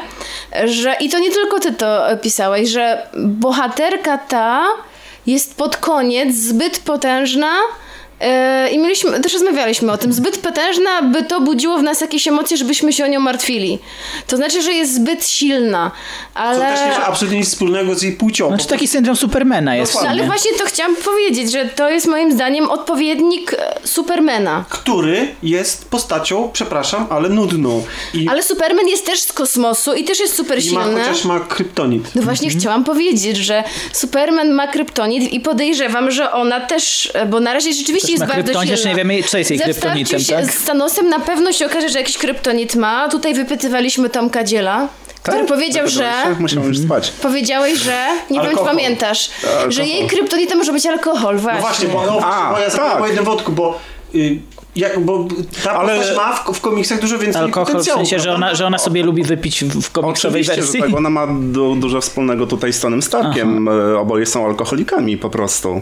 że 0.66 0.96
i 1.00 1.10
to 1.10 1.20
nie 1.20 1.32
tylko 1.32 1.60
ty 1.60 1.74
to 1.74 2.04
pisałeś, 2.22 2.70
że 2.70 3.08
bohaterka 3.18 4.18
ta 4.18 4.66
jest 5.28 5.58
pod 5.58 5.78
koniec 5.78 6.36
zbyt 6.36 6.80
potężna, 6.80 7.52
i 8.72 8.78
mieliśmy, 8.78 9.22
też 9.22 9.34
rozmawialiśmy 9.34 9.92
o 9.92 9.98
tym, 9.98 10.14
zbyt 10.14 10.38
potężna, 10.38 11.02
by 11.02 11.24
to 11.24 11.42
budziło 11.42 11.78
w 11.78 11.84
nas 11.84 12.02
jakieś 12.02 12.28
emocje, 12.28 12.58
żebyśmy 12.58 12.94
się 12.94 13.04
o 13.04 13.08
nią 13.08 13.20
martwili. 13.20 13.80
To 14.28 14.38
znaczy, 14.38 14.62
że 14.62 14.74
jest 14.74 14.96
zbyt 14.96 15.28
silna, 15.28 15.92
To 16.34 16.40
ale... 16.40 16.60
też 16.60 16.80
nie 16.80 17.00
ma 17.00 17.06
absolutnie 17.06 17.40
nic 17.40 17.48
wspólnego 17.50 17.96
z 17.96 18.02
jej 18.02 18.12
płcią. 18.14 18.48
Znaczy 18.48 18.68
taki 18.68 18.88
syndrom 18.88 19.16
Supermana 19.16 19.76
jest 19.76 19.96
No, 19.96 20.10
ale 20.10 20.24
właśnie 20.24 20.52
to 20.54 20.66
chciałam 20.66 20.96
powiedzieć, 20.96 21.52
że 21.52 21.66
to 21.66 21.90
jest 21.90 22.08
moim 22.08 22.32
zdaniem 22.32 22.72
odpowiednik 22.72 23.54
e, 23.54 23.80
Supermana. 23.84 24.66
Który 24.70 25.28
jest 25.44 25.90
postacią, 25.90 26.50
przepraszam, 26.54 27.08
ale 27.10 27.30
nudną. 27.30 27.84
I, 28.14 28.28
Ale 28.30 28.44
Superman 28.44 28.88
jest 28.88 29.06
też 29.06 29.20
z 29.22 29.34
kosmosu 29.34 29.94
i 29.94 30.04
też 30.04 30.20
jest 30.20 30.36
super 30.36 30.66
i 30.66 30.72
ma, 30.72 30.84
silny. 30.84 31.04
chociaż 31.04 31.26
ma 31.26 31.40
kryptonit. 31.40 32.16
No 32.16 32.22
właśnie 32.22 32.50
chciałam 32.50 32.84
powiedzieć, 32.84 33.38
że 33.38 33.64
Superman 33.94 34.52
ma 34.54 34.68
kryptonit 34.68 35.34
i 35.34 35.40
podejrzewam, 35.40 36.12
że 36.12 36.32
ona 36.32 36.60
też, 36.60 37.12
e, 37.14 37.26
bo 37.26 37.40
na 37.40 37.54
razie 37.54 37.74
rzeczywiście 37.74 38.05
Też 38.05 38.05
jest 38.10 38.26
bardzo 38.26 38.48
silna. 38.48 38.64
jeszcze 38.64 38.90
nie 38.90 38.96
wiemy, 38.96 39.24
co 39.24 39.38
jest 39.38 39.50
jej 39.52 39.60
kryptonitem, 39.60 40.20
się 40.20 40.36
tak? 40.36 40.52
z 40.52 40.64
Thanosem 40.64 41.10
na 41.10 41.20
pewno 41.20 41.52
się 41.52 41.66
okaże, 41.66 41.90
że 41.90 42.00
jakiś 42.00 42.18
kryptonit 42.18 42.76
ma. 42.76 43.10
Tutaj 43.10 43.34
wypytywaliśmy 43.34 44.10
Tomka 44.10 44.44
Dziela, 44.44 44.88
który 45.24 45.46
powiedział, 45.46 45.88
że... 45.88 46.12
Musiałem 46.40 46.68
już 46.68 46.78
spać. 46.78 47.12
Powiedziałeś, 47.22 47.80
że, 47.80 48.08
nie 48.30 48.42
wiem 48.42 48.58
czy 48.58 48.64
pamiętasz, 48.64 49.30
Alkohol. 49.44 49.72
że 49.72 49.86
jej 49.86 50.08
kryptonitem 50.08 50.58
może 50.58 50.74
być 50.74 50.86
alkohol, 50.86 51.38
właśnie. 51.38 51.62
No 51.62 51.68
właśnie, 51.68 51.88
bo, 51.88 52.06
no, 52.06 52.20
A, 52.26 52.54
bo 52.54 52.60
ja 52.60 52.70
tak. 52.70 53.02
o 53.02 53.06
jednym 53.08 53.26
wątku, 53.26 53.52
bo, 53.52 53.80
y, 54.16 54.40
jak, 54.76 55.00
bo 55.00 55.28
ta 55.64 55.72
Ale- 55.74 55.98
postać 55.98 56.18
ma 56.18 56.34
w, 56.34 56.58
w 56.58 56.62
komiksach 56.62 57.02
dużo 57.02 57.18
więcej 57.20 57.42
Alkohol 57.42 57.82
w 57.82 57.84
sensie, 57.84 58.20
że 58.20 58.34
ona, 58.34 58.56
że 58.56 58.66
ona 58.66 58.78
sobie 58.78 59.04
lubi 59.04 59.24
wypić 59.24 59.64
w, 59.64 59.92
komiksowej 59.92 60.42
Oczywiście, 60.42 60.62
wersji. 60.62 60.80
że 60.82 60.88
tak. 60.88 60.98
Ona 60.98 61.10
ma 61.10 61.28
du 61.28 61.76
dużo 61.76 62.02
wspólnego 62.02 62.48
tutaj 62.48 62.74
z 62.74 62.80
Tonym 62.80 63.02
Starkiem. 63.02 63.68
E, 63.68 64.00
Oboje 64.00 64.26
są 64.26 64.46
alkoholikami 64.46 65.18
po 65.18 65.30
prostu. 65.30 65.82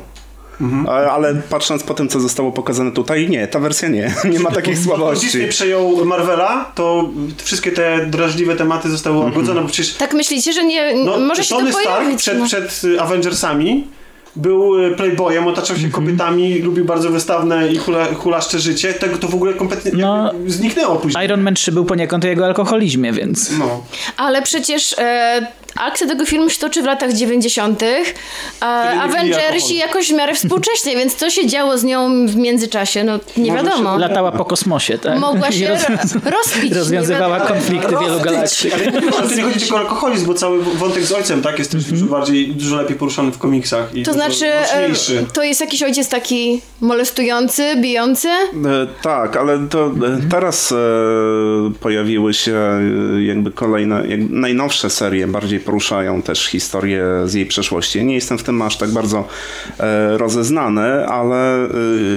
Mhm. 0.64 0.88
Ale 1.12 1.36
patrząc 1.50 1.84
po 1.84 1.94
tym, 1.94 2.10
co 2.10 2.20
zostało 2.20 2.52
pokazane 2.52 2.92
tutaj, 2.92 3.30
nie, 3.30 3.48
ta 3.48 3.60
wersja 3.60 3.90
nie. 3.90 4.14
Nie 4.32 4.40
ma 4.40 4.52
takich 4.52 4.76
Disney 4.76 4.86
słabości. 4.96 5.48
przejął 5.50 6.06
Marvela, 6.06 6.72
to 6.76 7.10
wszystkie 7.44 7.72
te 7.72 8.06
drażliwe 8.06 8.56
tematy 8.56 8.90
zostały 8.90 9.16
Mhm. 9.16 9.34
łagodzone, 9.34 9.62
bo 9.62 9.68
przecież 9.68 9.94
Tak 9.94 10.14
myślicie, 10.14 10.54
że 10.54 10.64
nie, 10.66 10.96
no, 11.06 11.20
może 11.20 11.44
się 11.44 11.56
Tony 11.56 11.72
to 11.72 11.80
Stark 11.80 11.98
pojawić? 11.98 12.20
przed, 12.20 12.40
no. 12.40 12.46
przed 12.46 12.82
Avengersami 13.00 13.88
był 14.36 14.84
y, 14.86 14.92
playboyem, 14.96 15.48
otaczał 15.48 15.78
się 15.78 15.90
kobietami, 15.90 16.60
lubił 16.60 16.86
bardzo 16.86 17.10
wystawne 17.10 17.68
i 17.68 17.78
hula, 17.78 18.06
hulaszcze 18.14 18.60
życie. 18.60 18.94
Tego 18.94 19.18
to 19.18 19.28
w 19.28 19.36
ogóle 19.36 19.54
kompletnie 19.54 19.92
No. 19.96 20.32
zniknęło 20.48 20.96
później. 20.96 21.26
Iron 21.26 21.42
Man 21.42 21.56
3 21.56 21.72
był 21.72 21.86
poniekąd 21.86 22.26
o 22.26 22.28
jego 22.28 22.46
alkoholizmie, 22.46 23.12
więc... 23.14 23.52
No. 23.60 23.84
Ale 24.18 24.42
przecież 24.42 24.96
e, 24.98 25.48
akcja 25.76 26.08
tego 26.08 26.26
filmu 26.26 26.50
się 26.50 26.60
toczy 26.60 26.82
w 26.82 26.86
latach 26.86 27.14
90. 27.14 27.84
A 28.60 28.84
Wtedy 28.84 28.96
nie 28.96 29.02
pili 29.02 29.34
Avengersi 29.34 29.76
jakoś 29.78 30.08
w 30.10 30.14
miarę 30.14 30.34
współcześnie, 30.36 30.96
więc 30.96 31.16
co 31.16 31.30
się 31.30 31.48
działo 31.48 31.78
z 31.78 31.84
nią 31.84 32.28
w 32.28 32.36
międzyczasie? 32.36 33.04
No 33.04 33.20
nie 33.38 33.52
Może 33.52 33.64
wiadomo. 33.64 33.98
Latała 33.98 34.32
po 34.32 34.46
kosmosie, 34.46 34.98
tak? 34.98 35.20
Mogła 35.20 35.52
się 35.52 35.68
roz- 35.70 35.90
ro- 35.90 36.32
rozpić. 36.32 36.72
nie 36.72 36.78
Rozwiązywała 36.78 37.40
konflikty 37.40 37.96
wielu 38.02 38.20
galaktyk. 38.20 38.74
Ale 39.20 39.30
to 39.30 39.36
nie 39.36 39.44
chodzi 39.44 39.60
tylko 39.60 39.76
o 39.76 39.80
alkoholizm, 39.80 40.26
bo 40.26 40.34
cały 40.34 40.64
wątek 40.64 41.04
z 41.04 41.12
ojcem 41.12 41.42
tak 41.42 41.60
jest 41.60 41.72
też 41.72 41.84
dużo 41.86 42.06
bardziej, 42.06 42.48
dużo 42.48 42.76
lepiej 42.76 42.96
poruszany 42.98 43.32
w 43.32 43.38
komiksach. 43.38 43.96
I 43.96 44.04
To 44.04 44.14
znaczy, 44.14 44.46
e, 44.54 44.62
mocniejszy. 44.90 45.26
to 45.34 45.44
jest 45.44 45.62
jakiś 45.62 45.84
ojciec 45.84 46.10
taki 46.10 46.62
molestujący, 46.82 47.76
bijący? 47.76 48.28
E, 48.30 48.48
Tak, 49.02 49.38
ale 49.38 49.68
to 49.70 49.86
e, 49.86 49.92
teraz 50.32 50.72
e, 50.72 50.76
pojawiły 51.80 52.34
się 52.34 52.56
e, 53.18 53.24
jakby 53.24 53.52
kolejne, 53.52 54.08
jak, 54.08 54.20
najnowsze 54.30 54.90
serie, 54.90 55.28
bardziej 55.28 55.60
poruszają 55.64 56.22
też 56.22 56.46
historię 56.48 57.04
z 57.26 57.34
jej 57.34 57.46
przeszłości. 57.46 57.98
Ja 57.98 58.04
Nie 58.04 58.16
jestem 58.16 58.38
w 58.38 58.44
tym 58.44 58.62
aż 58.62 58.78
tak 58.78 58.90
bardzo 58.90 59.28
e, 59.80 60.18
rozeznany, 60.18 61.08
ale 61.08 61.64
e, 61.66 61.68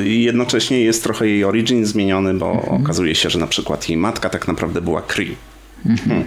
jednocześnie 0.04 0.80
jest 0.80 1.02
trochę 1.02 1.28
jej 1.28 1.44
origin 1.44 1.86
zmieniony, 1.86 2.34
bo 2.34 2.52
okazuje 2.82 3.14
się, 3.14 3.30
że 3.30 3.38
na 3.38 3.46
przykład 3.46 3.88
jej 3.88 3.98
matka 3.98 4.28
tak 4.30 4.48
naprawdę 4.48 4.80
była 4.80 5.02
Kree. 5.02 5.36
Hmm. 5.98 6.24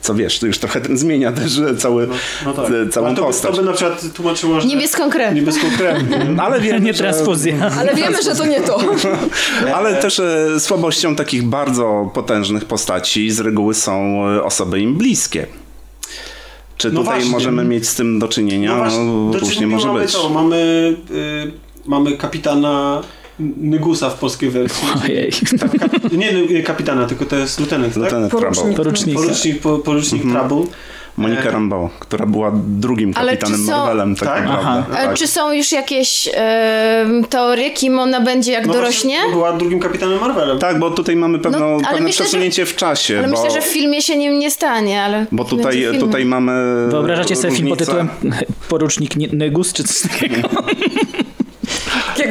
Co 0.00 0.14
wiesz, 0.14 0.38
to 0.38 0.46
już 0.46 0.58
trochę 0.58 0.80
ten 0.80 0.98
zmienia 0.98 1.32
też 1.32 1.60
cały, 1.78 2.08
No 2.44 2.52
tak. 2.52 2.64
e, 2.70 2.88
całą 2.88 3.06
Ale 3.06 3.16
to, 3.16 3.22
postać. 3.22 3.50
To 3.50 3.56
by 3.56 3.66
na 3.66 3.72
przykład 3.72 4.04
tłumaczyło, 4.14 4.60
że... 4.60 4.68
Niebieską 4.68 5.10
krew. 5.10 5.34
Niebieską 5.34 5.66
krew. 5.78 5.98
Ale 6.44 6.60
wiemy, 6.60 6.80
Nie 6.80 6.92
że- 6.92 6.98
transfuzja. 6.98 7.54
Ale 7.78 7.94
wiemy, 7.94 8.22
że 8.22 8.34
to 8.34 8.46
nie 8.46 8.60
to. 8.60 8.80
Ale 9.76 9.94
też 9.94 10.20
e, 10.20 10.60
słabością 10.60 11.16
takich 11.16 11.42
bardzo 11.42 12.10
potężnych 12.14 12.64
postaci 12.64 13.30
z 13.30 13.40
reguły 13.40 13.74
są 13.74 14.22
osoby 14.44 14.80
im 14.80 14.94
bliskie. 14.94 15.46
Czy 16.78 16.92
No 16.92 17.00
tutaj 17.00 17.14
właśnie. 17.14 17.30
możemy 17.30 17.64
mieć 17.64 17.88
z 17.88 17.94
tym 17.94 18.18
do 18.18 18.28
czynienia? 18.28 18.70
No, 18.70 18.76
właśnie, 18.76 19.30
do 19.32 19.38
różnie 19.38 19.54
czego 19.54 19.70
może 19.70 19.86
mamy 19.86 20.00
być. 20.00 20.12
To, 20.12 20.28
mamy, 20.28 20.56
y, 21.10 21.52
mamy 21.86 22.16
kapitana 22.16 23.02
Nygusa 23.40 24.10
w 24.10 24.18
polskiej 24.18 24.50
wersji. 24.50 24.88
Ojej. 25.04 25.30
Nie 26.18 26.32
y, 26.32 26.62
kapitana, 26.62 27.06
tylko 27.06 27.24
to 27.26 27.36
jest 27.36 27.60
lutenant, 27.60 27.94
tak? 27.94 28.02
Lieutenant 28.02 28.32
Porucznik. 28.32 28.54
Trouble. 28.56 28.76
Porucznika. 28.84 29.20
Porucznik, 29.20 29.60
po, 29.60 29.78
porucznik 29.78 30.22
Trouble. 30.22 30.66
Monika 31.18 31.50
Rambeau, 31.50 31.88
która 32.00 32.26
była 32.26 32.52
drugim 32.54 33.12
kapitanem 33.14 33.66
są- 33.66 33.72
Marvelem 33.72 34.16
tak, 34.16 34.28
Tak? 34.28 34.44
naprawdę. 34.48 34.98
E, 34.98 35.06
Tak. 35.06 35.14
Czy 35.16 35.26
są 35.26 35.52
już 35.52 35.72
jakieś 35.72 36.28
e, 36.34 37.06
teorie, 37.30 37.70
kim 37.70 37.98
ona 37.98 38.20
będzie, 38.20 38.52
jak 38.52 38.66
No 38.66 38.72
dorośnie? 38.72 39.16
właśnie, 39.18 39.32
Była 39.34 39.52
drugim 39.52 39.80
kapitanem 39.80 40.20
Marvelem. 40.20 40.58
tak, 40.58 40.78
bo 40.78 40.90
tutaj 40.90 41.16
mamy 41.16 41.38
pewno, 41.38 41.58
No, 41.58 41.66
ale 41.66 41.80
pewne 41.84 42.00
myślę, 42.00 42.12
że- 42.24 42.24
przesunięcie 42.24 42.66
w 42.66 42.76
czasie. 42.76 43.18
Ale 43.18 43.28
bo, 43.28 43.32
myślę, 43.42 43.50
że 43.50 43.60
w 43.60 43.72
filmie 43.72 44.02
się 44.02 44.16
nim 44.16 44.38
nie 44.38 44.50
stanie, 44.50 45.02
ale... 45.02 45.26
bo 45.32 45.44
tutaj, 45.44 45.86
tutaj 46.00 46.24
mamy 46.24 46.52
Wyobrażacie 46.90 47.36
sobie 47.36 47.54
film 47.56 47.68
pod 47.68 47.80
różnicę. 47.80 48.06
tytułem 48.08 48.08
Porucznik 48.68 49.16
Nie- 49.16 49.28
Nygus, 49.32 49.72
czy 49.72 49.84
coś 49.84 50.02
takiego? 50.12 50.48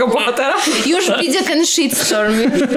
Bohatera? 0.06 0.54
Już 0.86 1.12
widzę 1.22 1.44
ten 1.44 1.66
shitstorm. 1.66 2.34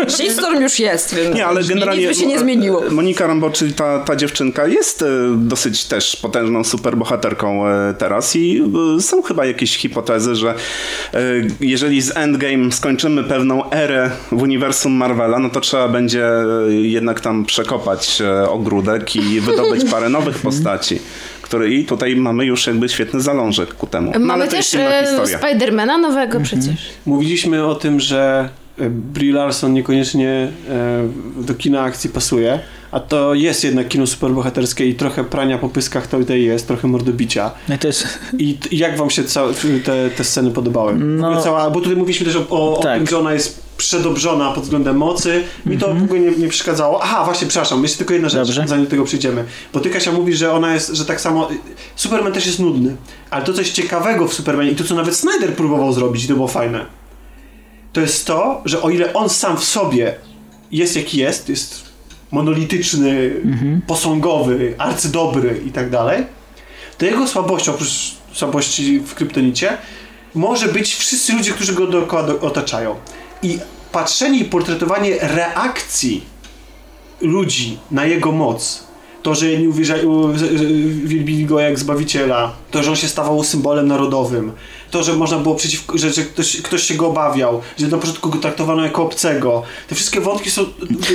Shitstorm 0.09 0.61
już 0.63 0.79
jest, 0.79 1.15
więc 1.15 1.37
Nie, 1.37 1.47
ale 1.47 1.65
generalnie 1.65 2.01
nic 2.01 2.09
by 2.09 2.15
się 2.23 2.27
nie 2.27 2.39
zmieniło. 2.39 2.83
Monika 2.91 3.27
Rambo, 3.27 3.51
czyli 3.51 3.73
ta, 3.73 3.99
ta 3.99 4.17
dziewczynka 4.17 4.67
jest 4.67 5.03
e, 5.03 5.07
dosyć 5.37 5.85
też 5.85 6.17
potężną 6.17 6.65
superbohaterką 6.65 7.69
e, 7.69 7.95
teraz 7.99 8.37
i 8.37 8.63
e, 8.99 9.01
są 9.03 9.23
chyba 9.23 9.47
jakieś 9.47 9.77
hipotezy, 9.77 10.35
że 10.35 10.55
e, 11.15 11.21
jeżeli 11.61 12.03
z 12.03 12.17
Endgame 12.17 12.73
skończymy 12.73 13.25
pewną 13.25 13.71
erę 13.71 14.11
w 14.33 14.43
uniwersum 14.43 14.93
Marvela, 14.93 15.39
no 15.39 15.51
to 15.51 15.61
trzeba 15.61 15.89
będzie 15.89 16.27
e, 16.27 16.73
jednak 16.73 17.21
tam 17.21 17.45
przekopać 17.45 18.21
e, 18.21 18.49
ogródek 18.49 19.17
i 19.17 19.41
wydobyć 19.41 19.91
parę 19.91 20.09
nowych 20.09 20.39
postaci. 20.39 21.01
Które, 21.51 21.69
I 21.69 21.85
tutaj 21.85 22.17
mamy 22.17 22.45
już 22.45 22.67
jakby 22.67 22.89
świetny 22.89 23.21
zalążek 23.21 23.75
ku 23.75 23.87
temu. 23.87 24.13
No, 24.15 24.21
Mamy 24.21 24.45
jest 24.45 24.57
też 24.57 24.75
e. 24.75 25.27
Spidermana 25.39 25.99
nowego 25.99 26.41
przecież. 26.41 26.77
Mówiliśmy 27.07 27.67
o 27.67 27.75
tym, 27.75 28.01
że 28.01 28.49
e, 28.79 28.91
Brie 28.91 29.33
Larson 29.33 29.73
niekoniecznie 29.73 30.29
e, 30.29 31.09
do 31.37 31.55
kina 31.55 31.83
akcji 31.83 32.11
pasuje, 32.11 32.59
a 32.91 33.01
to 33.01 33.35
jest 33.35 33.65
jednak 33.65 33.89
kino 33.89 34.07
superbohaterskie 34.07 34.87
i 34.87 34.95
trochę 34.95 35.25
prania 35.25 35.59
po 35.59 35.69
pyskach 35.69 36.07
to 36.07 36.19
tutaj 36.19 36.43
jest, 36.43 36.67
trochę 36.67 36.89
mordobicia. 36.89 37.51
No 37.69 37.75
i 37.75 37.79
to 37.79 37.87
jest... 37.87 38.07
I 38.39 38.59
jak 38.71 38.97
wam 38.97 39.11
się 39.11 39.23
te, 39.85 40.11
te 40.11 40.25
sceny 40.25 40.51
podobały? 40.51 40.95
No- 40.95 41.43
cała, 41.43 41.71
bo 41.71 41.81
tutaj 41.81 41.97
mówiliśmy 41.97 42.27
też 42.27 42.37
o, 42.37 42.47
o, 42.51 42.79
o 42.79 42.83
Tak. 42.83 42.99
tym, 42.99 43.07
że 43.07 43.19
ona 43.19 43.33
jest 43.33 43.63
przedobrzona 43.77 44.53
pod 44.53 44.65
względem 44.65 44.97
mocy. 44.97 45.43
Mi 45.67 45.79
to 45.79 45.95
w 45.95 46.03
ogóle 46.03 46.21
nie, 46.21 46.31
nie 46.31 46.49
przeszkadzało. 46.49 47.03
Aha, 47.03 47.25
właśnie, 47.25 47.49
przepraszam, 47.49 47.83
jeszcze 47.83 47.99
tylko 47.99 48.13
jedna 48.13 48.29
rzecz, 48.29 48.47
Dobrze. 48.49 48.69
zanim 48.69 48.85
do 48.85 48.91
tego 48.91 49.05
przejdziemy. 49.05 49.45
Bo 49.73 49.81
ty, 49.81 49.91
Kasia, 49.91 50.13
mówi, 50.13 50.35
że 50.35 50.53
ona 50.53 50.75
jest, 50.75 50.89
że 50.95 51.05
tak 51.05 51.21
samo... 51.21 51.49
Superman 51.97 52.33
też 52.33 52.47
jest 52.47 52.59
nudny, 52.59 52.97
ale 53.31 53.45
to 53.45 53.53
coś 53.53 53.71
ciekawego 53.71 54.29
w 54.29 54.35
Supermanie 54.35 54.71
i 54.71 54.77
to, 54.77 54.85
co 54.85 54.95
nawet 54.95 55.17
Snyder 55.17 55.55
próbował 55.55 55.93
zrobić, 55.93 56.27
to 56.27 56.35
było 56.35 56.49
fajne. 56.49 56.87
To 57.93 58.01
jest 58.01 58.27
to, 58.27 58.63
że 58.65 58.83
o 58.83 58.91
ile 58.91 59.13
on 59.13 59.29
sam 59.29 59.57
w 59.57 59.65
sobie 59.65 60.15
jest 60.73 60.97
jaki 60.97 61.19
jest, 61.19 61.49
jest 61.49 61.90
monolityczny, 62.31 63.31
posągowy, 63.87 64.75
arcydobry 64.79 65.61
i 65.67 65.71
tak 65.71 65.91
dalej, 65.91 66.25
to 66.99 67.05
jego 67.07 67.29
słabością, 67.29 67.73
oprócz 67.73 68.15
słabości 68.33 69.01
w 69.01 69.15
kryptonicie, 69.15 69.77
może 70.35 70.69
być 70.69 70.95
wszyscy 70.95 71.33
ludzie, 71.33 71.53
którzy 71.53 71.73
go 71.73 71.87
dookoła 71.87 72.23
do, 72.23 72.41
otaczają. 72.41 72.95
I 73.43 73.59
patrzenie 73.93 74.39
i 74.39 74.45
portretowanie 74.45 75.19
reakcji 75.21 76.25
ludzi 77.21 77.79
na 77.91 78.05
jego 78.05 78.33
moc, 78.33 78.85
to, 79.23 79.35
że 79.35 79.47
nie 79.59 79.69
uwierza- 79.69 80.35
wielbili 81.05 81.45
go 81.47 81.61
jak 81.61 81.79
zbawiciela, 81.79 82.53
to, 82.71 82.83
że 82.83 82.91
on 82.91 82.97
się 82.97 83.09
stawał 83.09 83.45
symbolem 83.45 83.87
narodowym, 83.89 84.53
to, 84.91 85.03
że 85.03 85.17
można 85.17 85.39
było 85.39 85.55
przeciw, 85.55 85.85
że, 85.95 86.13
że 86.13 86.23
ktoś, 86.23 86.63
ktoś 86.63 86.83
się 86.83 86.95
go 86.95 87.07
obawiał, 87.09 87.61
że 87.79 87.89
na 87.89 87.99
początku 87.99 88.31
go 88.31 88.39
traktowano 88.39 88.85
jako 88.85 89.03
obcego. 89.03 89.63
Te 89.89 89.95
wszystkie 89.95 90.21
wątki 90.21 90.51
są, 90.51 90.65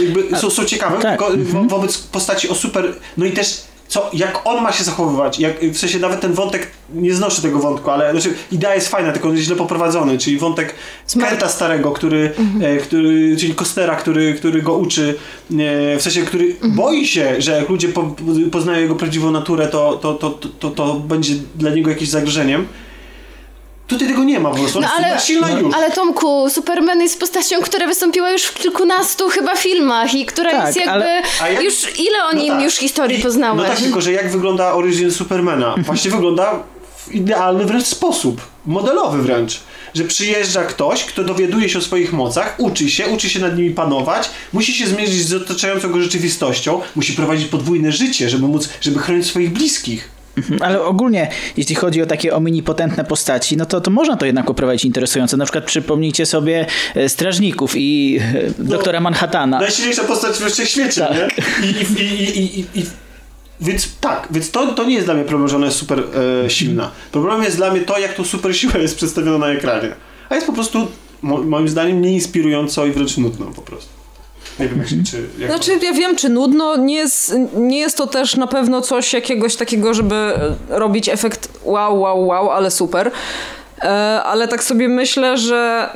jakby, 0.01 0.39
są, 0.39 0.49
są 0.49 0.65
ciekawe 0.65 0.97
tak. 1.01 1.19
wo, 1.37 1.63
wobec 1.63 1.97
postaci 1.97 2.49
o 2.49 2.55
super, 2.55 2.95
no 3.17 3.25
i 3.25 3.31
też 3.31 3.65
co, 3.87 4.09
jak 4.13 4.41
on 4.45 4.63
ma 4.63 4.71
się 4.71 4.83
zachowywać, 4.83 5.39
jak, 5.39 5.59
w 5.59 5.77
sensie 5.77 5.99
nawet 5.99 6.21
ten 6.21 6.33
wątek, 6.33 6.67
nie 6.93 7.13
znoszę 7.13 7.41
tego 7.41 7.59
wątku, 7.59 7.89
ale 7.89 8.11
znaczy, 8.11 8.33
idea 8.51 8.75
jest 8.75 8.89
fajna, 8.89 9.11
tylko 9.11 9.27
on 9.27 9.35
jest 9.35 9.47
źle 9.47 9.55
poprowadzony, 9.55 10.17
czyli 10.17 10.37
wątek 10.37 10.75
Kenta 11.19 11.49
starego, 11.49 11.91
który, 11.91 12.31
e, 12.61 12.77
który 12.77 13.37
czyli 13.37 13.55
Kostera, 13.55 13.95
który, 13.95 14.33
który 14.33 14.61
go 14.61 14.73
uczy, 14.73 15.15
e, 15.51 15.97
w 15.97 16.01
sensie, 16.01 16.21
który 16.21 16.55
boi 16.63 17.07
się, 17.07 17.41
że 17.41 17.51
jak 17.51 17.69
ludzie 17.69 17.87
po, 17.87 18.15
poznają 18.51 18.81
jego 18.81 18.95
prawdziwą 18.95 19.31
naturę, 19.31 19.67
to, 19.67 19.99
to, 20.01 20.13
to, 20.13 20.29
to, 20.29 20.49
to, 20.59 20.69
to 20.69 20.93
będzie 20.93 21.33
dla 21.55 21.71
niego 21.71 21.89
jakimś 21.89 22.09
zagrożeniem. 22.09 22.67
Tutaj 23.87 24.07
tego 24.07 24.23
nie 24.23 24.39
ma 24.39 24.49
po 24.49 24.55
prostu. 24.57 24.79
No 24.81 24.87
ale, 24.97 25.19
silna 25.19 25.49
już. 25.49 25.75
ale 25.75 25.91
Tomku, 25.91 26.49
Superman 26.49 27.01
jest 27.01 27.19
postacią, 27.19 27.61
która 27.61 27.87
wystąpiła 27.87 28.31
już 28.31 28.43
w 28.43 28.53
kilkunastu 28.53 29.29
chyba 29.29 29.55
filmach 29.55 30.13
i 30.13 30.25
która 30.25 30.51
Tak, 30.51 30.65
jest 30.65 30.77
jakby... 30.77 30.91
ale- 30.91 31.21
A 31.41 31.49
jak- 31.49 31.63
Już 31.63 31.99
ile 31.99 32.23
o 32.31 32.33
No 32.33 32.41
nim 32.41 32.53
tak. 32.53 32.63
już 32.63 32.73
historii 32.75 33.19
poznałeś? 33.23 33.57
No 33.61 33.67
tak, 33.67 33.77
tylko 33.77 34.01
że 34.01 34.11
jak 34.11 34.31
wygląda 34.31 34.73
origin 34.73 35.11
Supermana? 35.11 35.75
Właśnie 35.85 36.11
wygląda 36.11 36.63
w 37.05 37.11
idealny 37.15 37.65
wręcz 37.65 37.85
sposób. 37.85 38.41
Modelowy 38.65 39.21
wręcz. 39.21 39.59
Że 39.93 40.03
przyjeżdża 40.03 40.63
ktoś, 40.63 41.03
kto 41.05 41.23
dowiaduje 41.23 41.69
się 41.69 41.79
o 41.79 41.81
swoich 41.81 42.13
mocach, 42.13 42.55
uczy 42.57 42.89
się, 42.89 43.07
uczy 43.07 43.29
się 43.29 43.39
nad 43.39 43.57
nimi 43.57 43.69
panować, 43.69 44.29
musi 44.53 44.73
się 44.73 44.87
zmierzyć 44.87 45.21
z 45.27 45.33
otaczającą 45.33 45.91
go 45.91 46.01
rzeczywistością, 46.01 46.81
musi 46.95 47.13
prowadzić 47.13 47.47
podwójne 47.47 47.91
życie, 47.91 48.29
żeby 48.29 48.47
móc, 48.47 48.69
żeby 48.81 48.99
chronić 48.99 49.27
swoich 49.27 49.53
bliskich. 49.53 50.09
Mhm, 50.37 50.61
Ale 50.63 50.81
ogólnie, 50.81 51.29
jeśli 51.57 51.75
chodzi 51.75 52.01
o 52.01 52.05
takie 52.05 52.35
omnipotentne 52.35 53.03
postaci, 53.03 53.57
no 53.57 53.65
to, 53.65 53.81
to 53.81 53.91
można 53.91 54.17
to 54.17 54.25
jednak 54.25 54.45
poprowadzić 54.45 54.85
interesująco. 54.85 55.37
Na 55.37 55.45
przykład 55.45 55.65
przypomnijcie 55.65 56.25
sobie 56.25 56.65
e, 56.95 57.09
Strażników 57.09 57.73
i 57.75 58.19
e, 58.59 58.63
doktora 58.63 58.99
Manhattana. 58.99 59.59
Najsilniejsza 59.59 60.03
postać 60.03 60.37
we 60.39 60.49
wszechświecie, 60.49 61.01
Tak. 61.01 61.13
nie? 61.17 61.69
I, 61.69 62.01
i, 62.01 62.03
i, 62.03 62.39
i, 62.39 62.59
i, 62.59 62.79
i, 62.79 62.85
więc 63.61 63.97
tak, 64.01 64.27
więc 64.31 64.51
to, 64.51 64.73
to 64.73 64.83
nie 64.85 64.93
jest 64.95 65.07
dla 65.07 65.13
mnie 65.13 65.23
problem, 65.23 65.49
że 65.49 65.55
ona 65.55 65.65
jest 65.65 65.77
super 65.77 66.03
e, 66.45 66.49
silna. 66.49 66.91
Problemem 67.11 67.43
jest 67.43 67.57
dla 67.57 67.71
mnie 67.71 67.81
to, 67.81 67.99
jak 67.99 68.13
to 68.13 68.23
super 68.25 68.57
siła 68.57 68.77
jest 68.77 68.95
przedstawiona 68.95 69.37
na 69.37 69.47
ekranie. 69.47 69.89
A 70.29 70.35
jest 70.35 70.47
po 70.47 70.53
prostu, 70.53 70.87
mo, 71.21 71.37
moim 71.37 71.69
zdaniem, 71.69 72.01
nieinspirująco 72.01 72.85
i 72.85 72.91
wręcz 72.91 73.17
nudną 73.17 73.53
po 73.53 73.61
prostu. 73.61 73.94
Nie 74.59 74.67
wiem, 74.67 74.79
jak 74.79 74.87
się, 74.87 75.03
czy... 75.11 75.27
Jak 75.39 75.49
Znaczy, 75.49 75.79
ja 75.83 75.93
wiem, 75.93 76.15
czy 76.15 76.29
nudno, 76.29 76.75
nie 76.75 76.95
jest, 76.95 77.35
nie 77.53 77.79
jest 77.79 77.97
to 77.97 78.07
też 78.07 78.35
na 78.35 78.47
pewno 78.47 78.81
coś 78.81 79.13
jakiegoś 79.13 79.55
takiego, 79.55 79.93
żeby 79.93 80.15
e, 80.15 80.55
robić 80.69 81.09
efekt 81.09 81.49
wow, 81.63 81.99
wow, 81.99 82.27
wow, 82.27 82.51
ale 82.51 82.71
super. 82.71 83.11
E, 83.81 83.87
ale 84.23 84.47
tak 84.47 84.63
sobie 84.63 84.89
myślę, 84.89 85.37
że 85.37 85.89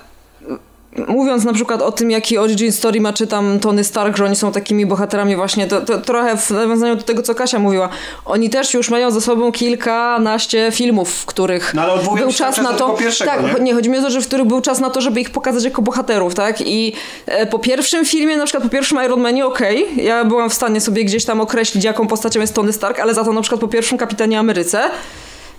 mówiąc 1.07 1.43
na 1.43 1.53
przykład 1.53 1.81
o 1.81 1.91
tym, 1.91 2.11
jaki 2.11 2.37
origin 2.37 2.71
story 2.71 3.01
ma, 3.01 3.13
czy 3.13 3.27
tam 3.27 3.59
Tony 3.59 3.83
Stark, 3.83 4.17
że 4.17 4.25
oni 4.25 4.35
są 4.35 4.51
takimi 4.51 4.85
bohaterami 4.85 5.35
właśnie, 5.35 5.67
to, 5.67 5.81
to 5.81 5.97
trochę 5.97 6.37
w 6.37 6.49
nawiązaniu 6.49 6.95
do 6.95 7.03
tego, 7.03 7.21
co 7.21 7.35
Kasia 7.35 7.59
mówiła, 7.59 7.89
oni 8.25 8.49
też 8.49 8.73
już 8.73 8.89
mają 8.89 9.11
za 9.11 9.21
sobą 9.21 9.51
kilkanaście 9.51 10.71
filmów, 10.71 11.13
w 11.13 11.25
których 11.25 11.73
No 11.73 11.97
był 12.15 12.33
czas 12.33 12.57
na 12.57 12.73
to... 12.73 12.97
tak, 13.25 13.57
nie? 13.57 13.63
nie, 13.63 13.73
chodzi 13.73 13.89
mi 13.89 13.97
o 13.97 14.01
to, 14.01 14.09
że 14.09 14.21
w 14.21 14.27
których 14.27 14.47
był 14.47 14.61
czas 14.61 14.79
na 14.79 14.89
to, 14.89 15.01
żeby 15.01 15.21
ich 15.21 15.29
pokazać 15.29 15.63
jako 15.63 15.81
bohaterów, 15.81 16.35
tak? 16.35 16.61
I 16.61 16.93
e, 17.25 17.45
po 17.45 17.59
pierwszym 17.59 18.05
filmie, 18.05 18.37
na 18.37 18.43
przykład 18.45 18.63
po 18.63 18.69
pierwszym 18.69 18.99
Iron 19.05 19.21
Manie, 19.21 19.45
okej, 19.45 20.05
ja 20.05 20.25
byłam 20.25 20.49
w 20.49 20.53
stanie 20.53 20.81
sobie 20.81 21.05
gdzieś 21.05 21.25
tam 21.25 21.41
określić, 21.41 21.83
jaką 21.83 22.07
postacią 22.07 22.39
jest 22.39 22.53
Tony 22.53 22.73
Stark, 22.73 22.99
ale 22.99 23.13
za 23.13 23.23
to 23.23 23.33
na 23.33 23.41
przykład 23.41 23.61
po 23.61 23.67
pierwszym 23.67 23.97
Kapitanie 23.97 24.39
Ameryce 24.39 24.81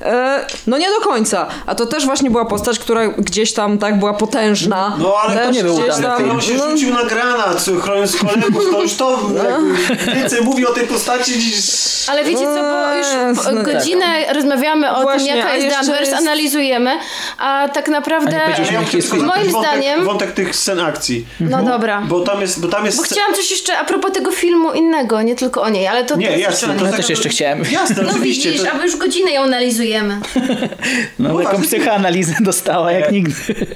e, 0.03 0.47
no 0.67 0.79
nie 0.79 0.89
do 0.91 1.01
końca. 1.01 1.47
A 1.67 1.75
to 1.75 1.87
też 1.87 2.05
właśnie 2.07 2.31
była 2.31 2.45
postać, 2.45 2.79
która 2.79 3.09
gdzieś 3.09 3.53
tam 3.53 3.79
tak 3.79 3.99
była 3.99 4.15
potężna. 4.15 4.97
No 4.99 5.15
ale 5.23 5.35
Też 5.37 5.47
to 5.47 5.53
nie 5.53 5.63
był 5.65 5.75
gdzieś 5.75 5.87
udany 5.89 6.03
tam- 6.03 6.19
film. 6.19 6.31
On 6.31 6.41
się 6.41 6.55
no, 6.55 6.71
rzucił 6.71 6.95
na 6.95 7.05
granat, 7.05 7.65
chroniąc 7.83 8.17
kolegów, 8.17 8.71
to 8.71 8.83
już 8.83 8.95
to 8.95 9.19
jakby 9.45 10.15
więcej 10.15 10.41
mówi 10.43 10.67
o 10.67 10.73
tej 10.73 10.87
postaci 10.87 11.39
niż... 11.39 11.55
Ale 12.09 12.25
wiecie 12.25 12.41
co, 12.45 12.63
bo 12.63 12.95
już 12.95 13.07
Jasne, 13.07 13.65
po- 13.65 13.73
godzinę 13.73 14.33
rozmawiamy 14.35 14.91
o 14.97 15.03
Właśnie, 15.03 15.29
tym, 15.29 15.37
jaka 15.37 15.57
jest 15.57 15.77
Danvers, 15.77 16.01
jest- 16.11 16.13
analizujemy, 16.23 16.91
a 17.39 17.69
tak 17.75 17.89
naprawdę... 17.89 18.41
A. 18.45 19.17
Moim 19.17 19.51
wątek, 19.51 19.71
zdaniem- 19.73 20.05
Wątek 20.05 20.33
tych 20.33 20.57
scen 20.57 20.81
akcji. 20.81 21.27
No 21.41 21.63
dobra. 21.63 22.01
Bo 22.09 22.21
tam 22.21 22.41
jest... 22.41 22.61
Bo 22.61 22.69
tam 22.69 22.85
jest 22.85 22.97
Bo 22.97 23.03
chciałam 23.03 23.35
coś 23.35 23.51
jeszcze 23.51 23.79
a 23.79 23.85
propos 23.85 24.13
tego 24.13 24.31
filmu 24.33 24.73
innego, 24.73 25.23
nie 25.23 25.37
tylko 25.37 25.63
o 25.63 25.69
niej, 25.69 25.87
ale 25.87 26.05
to... 26.05 26.17
Nie, 26.17 26.29
to 26.29 26.39
jasne. 26.39 26.69
to- 26.69 26.75
To 26.79 26.85
Ja 26.85 26.91
tak- 26.91 27.01
też 27.01 27.11
jeszcze 27.11 27.29
chciałem. 27.29 27.63
Jasne, 27.73 28.03
No 28.03 28.11
oczywiście. 28.11 28.51
widzisz, 28.51 28.67
to... 28.71 28.73
a 28.81 28.85
już 28.85 28.97
godzinę 28.97 29.31
ją 29.33 29.43
analizujemy. 29.43 29.90
No, 29.99 31.29
No 31.29 31.29
taką 31.29 31.57
właśnie. 31.57 31.65
psychoanalizę 31.79 32.35
dostała 32.41 32.93
jak 32.93 33.13
nigdy. 33.13 33.35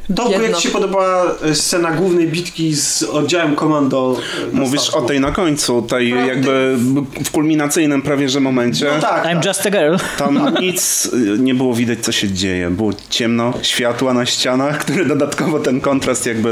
Dobry, 0.08 0.42
jak 0.48 0.56
ci 0.56 0.62
się 0.62 0.68
podobała 0.68 1.24
e, 1.42 1.54
scena 1.54 1.90
głównej 1.90 2.28
bitki 2.28 2.74
z 2.74 3.02
oddziałem 3.02 3.56
komando? 3.56 4.16
e, 4.42 4.54
na 4.54 4.60
Mówisz 4.60 4.90
o 4.90 5.02
tej 5.02 5.20
na 5.20 5.30
końcu, 5.32 5.82
tej 5.82 6.10
jakby 6.10 6.76
w 7.24 7.30
kulminacyjnym 7.30 8.02
prawie 8.02 8.28
że 8.28 8.40
momencie. 8.40 8.86
No 8.94 9.00
tak, 9.00 9.24
I'm 9.24 9.34
tak. 9.34 9.44
just 9.46 9.66
a 9.66 9.70
girl. 9.70 9.96
Tam 10.18 10.54
nic 10.60 11.06
y, 11.06 11.38
nie 11.38 11.54
było 11.54 11.74
widać, 11.74 11.98
co 11.98 12.12
się 12.12 12.28
dzieje. 12.32 12.70
Było 12.70 12.92
ciemno, 13.10 13.52
światła 13.62 14.14
na 14.14 14.26
ścianach, 14.26 14.78
które 14.84 15.04
dodatkowo 15.04 15.58
ten 15.58 15.80
kontrast 15.80 16.26
jakby 16.26 16.50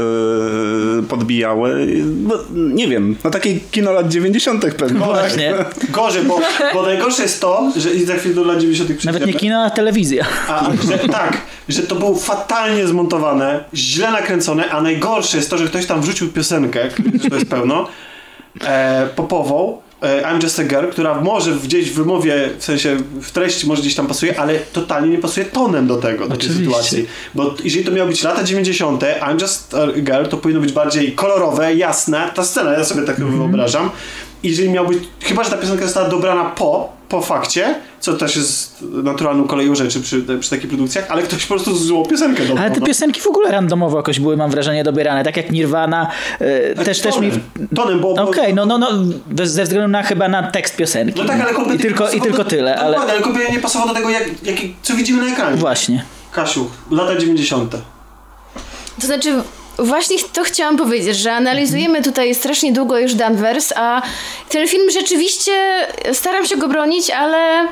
podbijały. 1.09 1.87
No, 2.27 2.35
nie 2.51 2.87
wiem, 2.87 3.15
no 3.23 3.29
takie 3.29 3.59
kino 3.71 3.91
lat 3.91 4.07
90. 4.09 4.65
pewnie. 4.77 4.99
Właśnie. 4.99 5.53
Gorzej, 5.89 6.23
bo, 6.23 6.39
bo 6.73 6.81
najgorsze 6.81 7.23
jest 7.23 7.41
to, 7.41 7.71
że 7.75 7.93
i 7.93 8.05
za 8.05 8.13
chwilę 8.15 8.35
do 8.35 8.43
lat 8.43 8.59
90. 8.59 9.05
Nawet 9.05 9.25
nie 9.25 9.33
kino, 9.33 9.52
a 9.59 9.69
telewizja. 9.69 10.25
A, 10.47 10.69
że, 10.87 10.97
tak, 10.97 11.37
że 11.69 11.83
to 11.83 11.95
było 11.95 12.15
fatalnie 12.15 12.87
zmontowane, 12.87 13.63
źle 13.73 14.11
nakręcone, 14.11 14.69
a 14.69 14.81
najgorsze 14.81 15.37
jest 15.37 15.49
to, 15.49 15.57
że 15.57 15.65
ktoś 15.65 15.85
tam 15.85 16.01
wrzucił 16.01 16.31
piosenkę, 16.31 16.89
to 17.29 17.35
jest 17.35 17.49
pełno, 17.49 17.87
e, 18.61 19.07
popową, 19.15 19.81
e, 20.01 20.21
I'm 20.21 20.43
Just 20.43 20.59
a 20.59 20.63
Girl, 20.63 20.87
która 20.87 21.21
może 21.21 21.51
gdzieś 21.51 21.91
w 21.91 21.93
wymowie, 21.93 22.49
w 22.57 22.63
sensie 22.63 22.97
w 23.21 23.31
treści 23.31 23.67
może 23.67 23.81
gdzieś 23.81 23.95
tam 23.95 24.07
pasuje, 24.07 24.39
ale 24.39 24.59
totalnie 24.59 25.09
nie 25.09 25.17
pasuje 25.17 25.45
tonem 25.45 25.87
do 25.87 25.97
tego, 25.97 26.27
do 26.27 26.37
tej 26.37 26.49
sytuacji. 26.49 27.07
Bo 27.35 27.55
jeżeli 27.63 27.85
to 27.85 27.91
miało 27.91 28.09
być 28.09 28.23
lata 28.23 28.43
90., 28.43 29.03
I'm 29.03 29.41
Just 29.41 29.73
a 29.73 29.87
Girl, 30.01 30.25
to 30.25 30.37
powinno 30.37 30.61
być 30.61 30.71
bardziej 30.71 31.11
kolorowe, 31.11 31.75
jasne, 31.75 32.31
ta 32.35 32.43
scena, 32.43 32.73
ja 32.73 32.83
sobie 32.83 33.01
tak 33.01 33.15
wyobrażam. 33.15 33.89
I 34.43 34.49
jeżeli 34.49 34.69
miał 34.69 34.87
być, 34.87 35.03
chyba, 35.21 35.43
że 35.43 35.49
ta 35.49 35.57
piosenka 35.57 35.83
została 35.85 36.09
dobrana 36.09 36.45
po, 36.45 36.93
po 37.09 37.21
fakcie, 37.21 37.75
co 37.99 38.13
też 38.13 38.35
jest 38.35 38.77
naturalną 38.81 39.47
koleją 39.47 39.75
rzeczy 39.75 40.01
przy, 40.01 40.25
przy 40.39 40.49
takich 40.49 40.67
produkcjach, 40.69 41.05
ale 41.09 41.23
ktoś 41.23 41.45
po 41.45 41.53
prostu 41.53 41.75
złą 41.75 42.05
piosenkę 42.05 42.45
dobrał. 42.45 42.57
Ale 42.65 42.71
te 42.71 42.79
no. 42.79 42.85
piosenki 42.85 43.21
w 43.21 43.27
ogóle 43.27 43.51
randomowo 43.51 43.97
jakoś 43.97 44.19
były, 44.19 44.37
mam 44.37 44.51
wrażenie, 44.51 44.83
dobierane. 44.83 45.23
Tak 45.23 45.37
jak 45.37 45.51
Nirvana, 45.51 46.07
e, 46.39 46.83
też, 46.85 46.99
też 47.01 47.19
mi... 47.19 47.31
Tonem, 47.31 47.69
tonem, 47.75 47.99
bo... 47.99 48.09
Okej, 48.09 48.53
no, 48.53 48.65
no, 48.65 48.77
no, 48.77 48.89
bez- 49.27 49.51
ze 49.51 49.63
względu 49.63 49.87
na 49.87 50.03
chyba 50.03 50.27
na 50.27 50.51
tekst 50.51 50.75
piosenki. 50.75 51.19
No 51.21 51.25
tak, 51.27 51.41
ale 51.41 51.51
I 51.51 51.55
kompletnie 51.55 51.85
tylko, 51.85 52.09
I 52.11 52.21
tylko 52.21 52.37
do- 52.37 52.45
tyle, 52.45 52.79
ale 52.79 52.97
ale 52.97 53.21
kompletnie 53.21 53.55
nie 53.55 53.61
pasowało 53.61 53.89
do 53.89 53.95
tego, 53.95 54.09
jak, 54.09 54.23
jak, 54.43 54.57
co 54.81 54.95
widzimy 54.95 55.21
na 55.25 55.31
ekranie. 55.31 55.57
właśnie. 55.57 56.03
Kasiu, 56.31 56.69
lata 56.91 57.15
90. 57.15 57.71
To 59.01 59.07
znaczy, 59.07 59.33
właśnie 59.77 60.17
to 60.33 60.43
chciałam 60.43 60.77
powiedzieć, 60.77 61.17
że 61.17 61.33
analizujemy 61.33 62.01
tutaj 62.01 62.35
strasznie 62.35 62.73
długo 62.73 62.99
już 62.99 63.13
Danvers, 63.13 63.73
a 63.75 64.01
ten 64.49 64.67
film 64.67 64.91
rzeczywiście 64.91 65.51
staram 66.13 66.45
się 66.45 66.57
go 66.57 66.67
bronić, 66.67 67.09
ale 67.09 67.67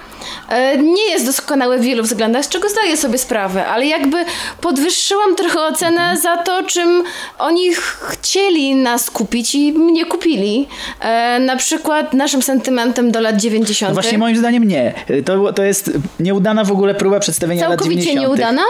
e, 0.50 0.78
nie 0.78 1.10
jest 1.10 1.26
doskonały 1.26 1.78
w 1.78 1.82
wielu 1.82 2.04
względach, 2.04 2.46
z 2.46 2.50
czego 2.50 2.70
zdaję 2.70 2.98
sobie 2.98 3.18
sprawę, 3.18 3.68
ale 3.68 3.86
jakby 3.86 4.18
podwyższyłam 4.62 5.36
trochę 5.36 5.62
ocenę 5.62 6.18
za 6.22 6.38
to, 6.38 6.64
czym 6.64 7.04
oni 7.40 7.74
ch- 7.74 8.08
chcieli 8.12 8.76
nas 8.76 9.10
kupić 9.12 9.56
i 9.56 9.74
mnie 9.74 10.06
kupili. 10.06 10.68
E, 11.00 11.40
na 11.40 11.56
przykład 11.56 12.14
naszym 12.14 12.42
sentymentem 12.42 13.12
do 13.12 13.22
lat 13.22 13.38
90. 13.38 13.90
No 13.90 14.02
właśnie 14.02 14.18
moim 14.18 14.38
zdaniem 14.38 14.68
nie. 14.68 14.94
To, 15.26 15.54
to 15.54 15.64
jest 15.64 15.92
nieudana 16.20 16.64
w 16.64 16.72
ogóle 16.72 16.96
próba 16.96 17.20
przedstawienia 17.20 17.62
lat 17.70 17.80
Całkowicie 17.80 18.02
90. 18.02 18.28
nieudana? 18.30 18.62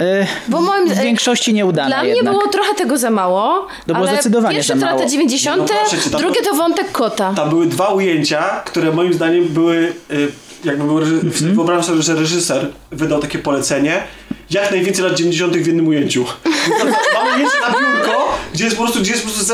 E, 0.00 0.26
Bo 0.48 0.60
moim- 0.60 0.88
w 0.94 0.98
większości 1.00 1.54
nieudana 1.54 1.88
Dla 1.88 2.04
jednak. 2.04 2.22
mnie 2.24 2.32
było 2.32 2.48
trochę 2.52 2.74
tego 2.74 2.98
za 2.98 3.10
mało. 3.10 3.66
To 3.86 3.94
było 3.94 3.98
ale 3.98 4.12
zdecydowanie 4.16 4.54
pierwsze 4.56 4.74
za 4.74 4.80
to 4.80 4.86
mało. 4.86 4.98
lata 4.98 5.10
90., 5.10 5.62
No 5.62 6.10
tam- 6.10 6.20
drugie 6.20 6.42
to 6.42 6.54
wątek 6.54 6.92
kota. 6.92 7.32
Tam 7.36 7.48
były 7.48 7.66
dwa 7.66 7.88
ujęcia, 7.88 8.62
które 8.64 8.92
moim 8.92 9.12
zdaniem 9.14 9.44
były, 9.48 9.92
y, 10.10 10.28
jakby 10.64 10.84
był, 10.84 10.98
Mhm. 10.98 11.54
wyobrażam 11.54 11.84
sobie, 11.84 12.02
że 12.02 12.14
reżyser 12.14 12.68
wydał 12.92 13.20
takie 13.20 13.38
polecenie, 13.38 14.02
jak 14.50 14.70
najwięcej 14.70 15.04
lat 15.04 15.14
90. 15.14 15.62
w 15.62 15.66
jednym 15.66 15.88
ujęciu. 15.88 16.24
Mamy 17.14 17.36
ujęcie 17.36 17.56
na 17.60 17.78
biurko, 17.80 18.38
gdzie 18.54 18.64
jest 18.64 18.76
po 18.76 18.82
prostu, 18.82 19.00
gdzie 19.00 19.10
jest 19.12 19.22
po 19.24 19.28
prostu 19.30 19.46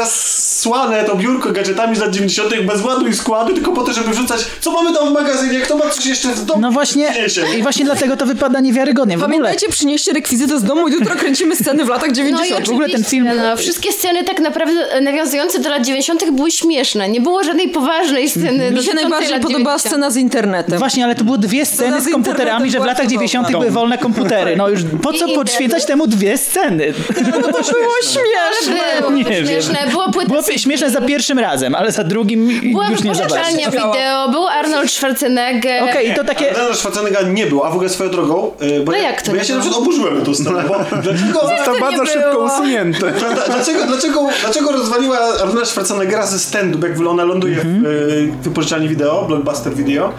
zasłane 0.62 1.04
to 1.04 1.16
biurko 1.16 1.52
gadżetami 1.52 1.96
z 1.96 2.00
lat 2.00 2.10
90. 2.10 2.54
bez 2.66 2.82
ładu 2.84 3.06
i 3.06 3.14
składu, 3.14 3.54
tylko 3.54 3.72
po 3.72 3.82
to, 3.82 3.92
żeby 3.92 4.10
wrzucać, 4.10 4.40
co 4.60 4.72
mamy 4.72 4.94
tam 4.96 5.08
w 5.08 5.12
magazynie, 5.12 5.60
kto 5.60 5.76
ma 5.76 5.90
coś 5.90 6.06
jeszcze 6.06 6.28
w 6.28 6.44
domu. 6.44 6.60
No 6.60 6.70
właśnie, 6.70 7.10
przyniesie. 7.10 7.42
i 7.58 7.62
właśnie 7.62 7.84
dlatego 7.84 8.16
to 8.16 8.26
wypada 8.26 8.60
niewiarygodnie. 8.60 9.18
W 9.18 9.22
ogóle, 9.22 9.38
Pamiętajcie, 9.38 9.68
przynieście 9.68 10.12
rekwizyty 10.12 10.58
z 10.58 10.64
domu 10.64 10.88
i 10.88 10.92
jutro 10.92 11.16
kręcimy 11.16 11.56
sceny 11.56 11.84
w 11.84 11.88
latach 11.88 12.06
No 12.08 12.12
i 12.12 12.16
90. 12.16 12.68
w 12.68 12.70
ogóle 12.70 12.88
ten 12.88 13.04
film- 13.04 13.28
No, 13.36 13.56
wszystkie 13.56 13.92
sceny 13.92 14.24
tak 14.24 14.40
naprawdę 14.40 14.92
e, 14.92 15.00
nawiązujące 15.00 15.58
do 15.58 15.70
lat 15.70 15.86
90. 15.86 16.30
były 16.30 16.50
śmieszne. 16.50 17.08
Nie 17.08 17.20
było 17.20 17.44
żadnej 17.44 17.68
poważnej 17.68 18.30
sceny. 18.30 18.70
Mi 18.70 18.82
się 18.82 18.94
najbardziej 18.94 19.40
podobała 19.40 19.76
90. 19.76 19.80
scena 19.80 20.10
z 20.10 20.16
internetem. 20.16 20.78
Właśnie, 20.78 21.04
ale 21.04 21.14
to 21.14 21.24
były 21.24 21.38
dwie 21.38 21.66
sceny 21.66 22.00
z 22.00 22.04
z 22.04 22.12
komputerami, 22.12 22.70
że 22.70 22.80
w 22.80 22.84
latach 22.84 23.06
była 23.06 23.10
90. 23.10 23.46
cudowna. 23.46 23.60
były 23.60 23.70
wolne 23.70 23.98
komputery. 23.98 24.56
No 24.56 24.68
już 24.68 24.80
po 25.02 25.12
co 25.12 25.28
podświęcać 25.28 25.84
temu 25.84 26.06
dwie 26.06 26.38
sceny? 26.38 26.92
To 27.32 27.40
było 27.48 27.62
śmieszne. 28.12 28.80
Było 29.00 29.10
Nie 29.10 29.24
śmieszne. 29.24 29.86
Było 29.90 30.10
płyta 30.12 30.28
Było 30.28 30.42
śmieszne 30.58 30.90
za 30.90 31.00
pierwszym 31.00 31.38
razem, 31.38 31.74
ale 31.74 31.92
za 31.92 32.04
drugim 32.04 32.60
Była 32.72 32.90
już 32.90 33.02
nie 33.02 33.14
za 33.14 33.20
bardzo. 33.20 33.34
wypożyczalnia 33.36 33.70
wideo, 33.70 34.28
był 34.28 34.46
Arnold 34.46 34.90
Schwarzenegger. 34.90 35.84
Okej, 35.84 36.10
i 36.10 36.14
to 36.14 36.24
takie... 36.24 36.50
Ale 36.50 36.58
Arnold 36.60 36.78
Schwarzenegga 36.78 37.22
nie 37.22 37.46
był, 37.46 37.64
a 37.64 37.70
w 37.70 37.74
ogóle 37.74 37.88
swoją 37.88 38.10
drogą, 38.10 38.50
y, 38.62 38.80
bo, 38.84 38.92
No 38.92 38.98
ja, 38.98 39.04
jak 39.04 39.22
to 39.22 39.30
bo 39.30 39.36
ja 39.36 39.44
się 39.44 39.54
na 39.54 39.60
przykład 39.60 39.82
oburzyłem 39.82 40.24
tą 40.24 40.34
scenę, 40.34 40.64
bo 40.68 40.74
dlaczego... 41.02 41.40
To 41.64 41.80
bardzo 41.80 42.02
nie 42.04 42.10
szybko 42.10 42.30
było. 42.30 42.44
usunięte. 42.44 43.12
Dla- 43.34 43.46
Dlaczego, 43.46 43.86
dlaczego, 43.86 44.28
dlaczego 44.40 44.72
rozwaliła 44.72 45.18
Arnold 45.42 45.68
Schwarzeneggera 45.68 46.26
ze 46.26 46.38
standu, 46.38 46.86
jak 46.86 47.00
ona 47.08 47.24
ląduje 47.24 47.56
w 47.56 47.66
y, 47.86 48.32
wypożyczalni 48.42 48.88
wideo, 48.88 49.24
Blockbuster 49.28 49.74
Video, 49.74 50.12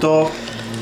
to 0.00 0.30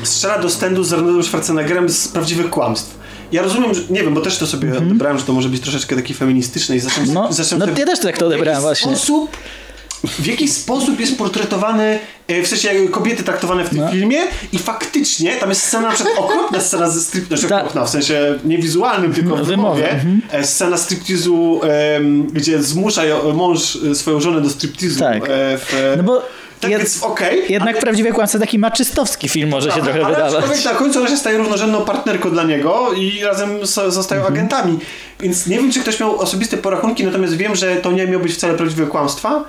strzela 0.03 0.37
do 0.39 0.49
standu 0.49 0.83
z 0.83 0.93
Arnoldem 0.93 1.23
Schwarzeneggerem 1.23 1.89
z 1.89 2.07
prawdziwych 2.07 2.49
kłamstw. 2.49 2.98
Ja 3.31 3.41
rozumiem, 3.41 3.73
że, 3.73 3.81
nie 3.89 4.03
wiem, 4.03 4.13
bo 4.13 4.21
też 4.21 4.37
to 4.37 4.47
sobie 4.47 4.77
odebrałem, 4.77 5.19
że 5.19 5.25
to 5.25 5.33
może 5.33 5.49
być 5.49 5.61
troszeczkę 5.61 5.95
taki 5.95 6.13
feministyczne 6.13 6.75
i 6.75 6.79
zacząłem, 6.79 7.13
No, 7.13 7.33
zacząłem 7.33 7.69
no 7.69 7.79
ja 7.79 7.85
też 7.85 7.99
tak 7.99 8.17
to 8.17 8.25
odebrałem 8.27 8.61
właśnie. 8.61 8.95
Sposób, 8.95 9.37
w 10.03 10.25
jaki 10.25 10.47
sposób 10.47 10.99
jest 10.99 11.17
portretowany, 11.17 11.99
e, 12.27 12.43
w 12.43 12.47
sensie 12.47 12.73
jak 12.73 12.91
kobiety 12.91 13.23
traktowane 13.23 13.63
w 13.65 13.69
tym 13.69 13.77
No. 13.77 13.91
filmie 13.91 14.17
i 14.53 14.57
faktycznie 14.57 15.35
tam 15.35 15.49
jest 15.49 15.61
scena, 15.63 15.87
na 15.87 15.93
przykład 15.93 16.17
okropna 16.19 16.61
scena 16.61 16.89
ze 16.89 17.01
strip, 17.01 17.27
znaczy 17.27 17.45
okropna, 17.45 17.85
w 17.85 17.89
sensie 17.89 18.39
nie 18.45 18.57
wizualnym, 18.57 19.13
tylko 19.13 19.35
w 19.35 19.43
Wymowie, 19.47 19.81
wymowie, 19.83 20.21
e, 20.31 20.43
scena 20.47 20.77
striptizu, 20.77 21.61
gdzie 22.33 22.63
zmusza 22.63 23.01
mąż 23.33 23.75
e, 23.91 23.95
swoją 23.95 24.21
żonę 24.21 24.41
do 24.41 24.49
striptizu. 24.49 24.99
Tak. 24.99 25.23
W, 25.27 25.93
No 25.97 26.03
bo 26.03 26.21
tak 26.61 26.71
jed- 26.71 26.77
więc 26.77 27.03
okej. 27.03 27.43
jednak 27.49 27.75
ale- 27.75 27.81
prawdziwie 27.81 28.11
kłamca 28.11 28.39
taki 28.39 28.59
maczystowski 28.59 29.29
film 29.29 29.49
może 29.49 29.71
się 29.71 29.81
trochę 29.81 30.05
ale 30.05 30.15
wydawać. 30.15 30.33
aczkolwiek 30.43 30.65
na 30.65 30.71
końcu 30.71 30.99
ona 30.99 31.09
się 31.09 31.17
staje 31.17 31.37
równorzędną 31.37 31.81
partnerką 31.85 32.29
dla 32.31 32.43
niego 32.43 32.93
i 32.93 33.23
razem 33.23 33.65
zostają 33.65 34.21
Mhm. 34.21 34.33
agentami. 34.33 34.79
Więc 35.19 35.47
nie 35.47 35.57
wiem, 35.57 35.71
czy 35.71 35.79
ktoś 35.79 35.99
miał 35.99 36.19
osobiste 36.19 36.57
porachunki, 36.57 37.03
natomiast 37.03 37.35
wiem, 37.37 37.55
że 37.55 37.75
to 37.75 37.91
nie 37.91 38.07
miał 38.07 38.19
być 38.19 38.33
wcale 38.33 38.53
prawdziwego 38.53 38.91
kłamstwa. 38.91 39.43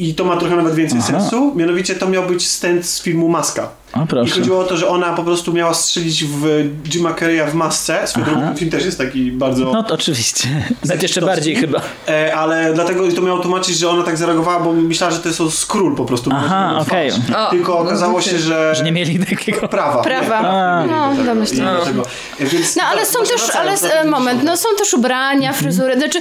I 0.00 0.14
to 0.14 0.24
ma 0.24 0.36
trochę 0.36 0.56
nawet 0.56 0.74
więcej 0.74 0.98
Aha. 0.98 1.20
sensu. 1.20 1.52
Mianowicie 1.56 1.94
to 1.94 2.08
miał 2.08 2.26
być 2.26 2.48
stent 2.48 2.86
z 2.86 3.02
filmu 3.02 3.28
Maska. 3.28 3.68
O 3.92 4.02
I 4.04 4.06
proszę. 4.06 4.34
chodziło 4.34 4.60
o 4.60 4.64
to, 4.64 4.76
że 4.76 4.88
ona 4.88 5.12
po 5.12 5.22
prostu 5.24 5.52
miała 5.52 5.74
strzelić 5.74 6.24
w 6.24 6.68
Jima 6.88 7.14
Carreya 7.14 7.50
w 7.50 7.54
masce. 7.54 8.06
Swoją 8.06 8.26
drogą 8.26 8.40
ten 8.40 8.56
film 8.56 8.70
też 8.70 8.84
jest 8.84 8.98
taki 8.98 9.32
bardzo... 9.32 9.64
No 9.72 9.82
to 9.82 9.94
oczywiście. 9.94 10.48
Nawet 10.84 11.02
jeszcze 11.02 11.20
bardziej 11.20 11.56
chyba. 11.56 11.80
E, 12.08 12.34
ale 12.36 12.74
dlatego 12.74 13.12
to 13.12 13.22
miało 13.22 13.38
tłumaczyć, 13.38 13.78
że 13.78 13.88
ona 13.90 14.02
tak 14.02 14.16
zareagowała, 14.16 14.60
bo 14.60 14.72
myślała, 14.72 15.12
że 15.12 15.18
to 15.18 15.28
jest 15.28 15.58
skról 15.58 15.96
po 15.96 16.04
prostu. 16.04 16.30
Aha, 16.34 16.74
okej. 16.80 17.10
A, 17.36 17.50
Tylko 17.50 17.72
no 17.72 17.78
okazało 17.78 18.20
się, 18.20 18.38
że... 18.38 18.74
Że 18.74 18.84
nie 18.84 18.92
mieli 18.92 19.26
takiego... 19.26 19.68
Prawa. 19.68 20.02
Prawa. 20.02 20.40
Nie, 20.42 20.48
A. 20.48 20.86
No, 20.86 21.10
do 21.10 21.16
tego. 21.16 21.34
domyślnie. 21.34 21.62
I 21.62 21.64
dlatego- 21.64 22.02
e, 22.40 22.44
Więc, 22.46 22.76
No 22.76 22.82
ale 22.84 23.00
da- 23.00 23.06
są 23.06 23.18
też, 23.24 23.50
ale 23.56 24.04
moment, 24.04 24.42
no 24.44 24.56
są 24.56 24.68
też 24.78 24.94
ubrania, 24.94 25.52
fryzury, 25.52 25.96
znaczy 25.96 26.20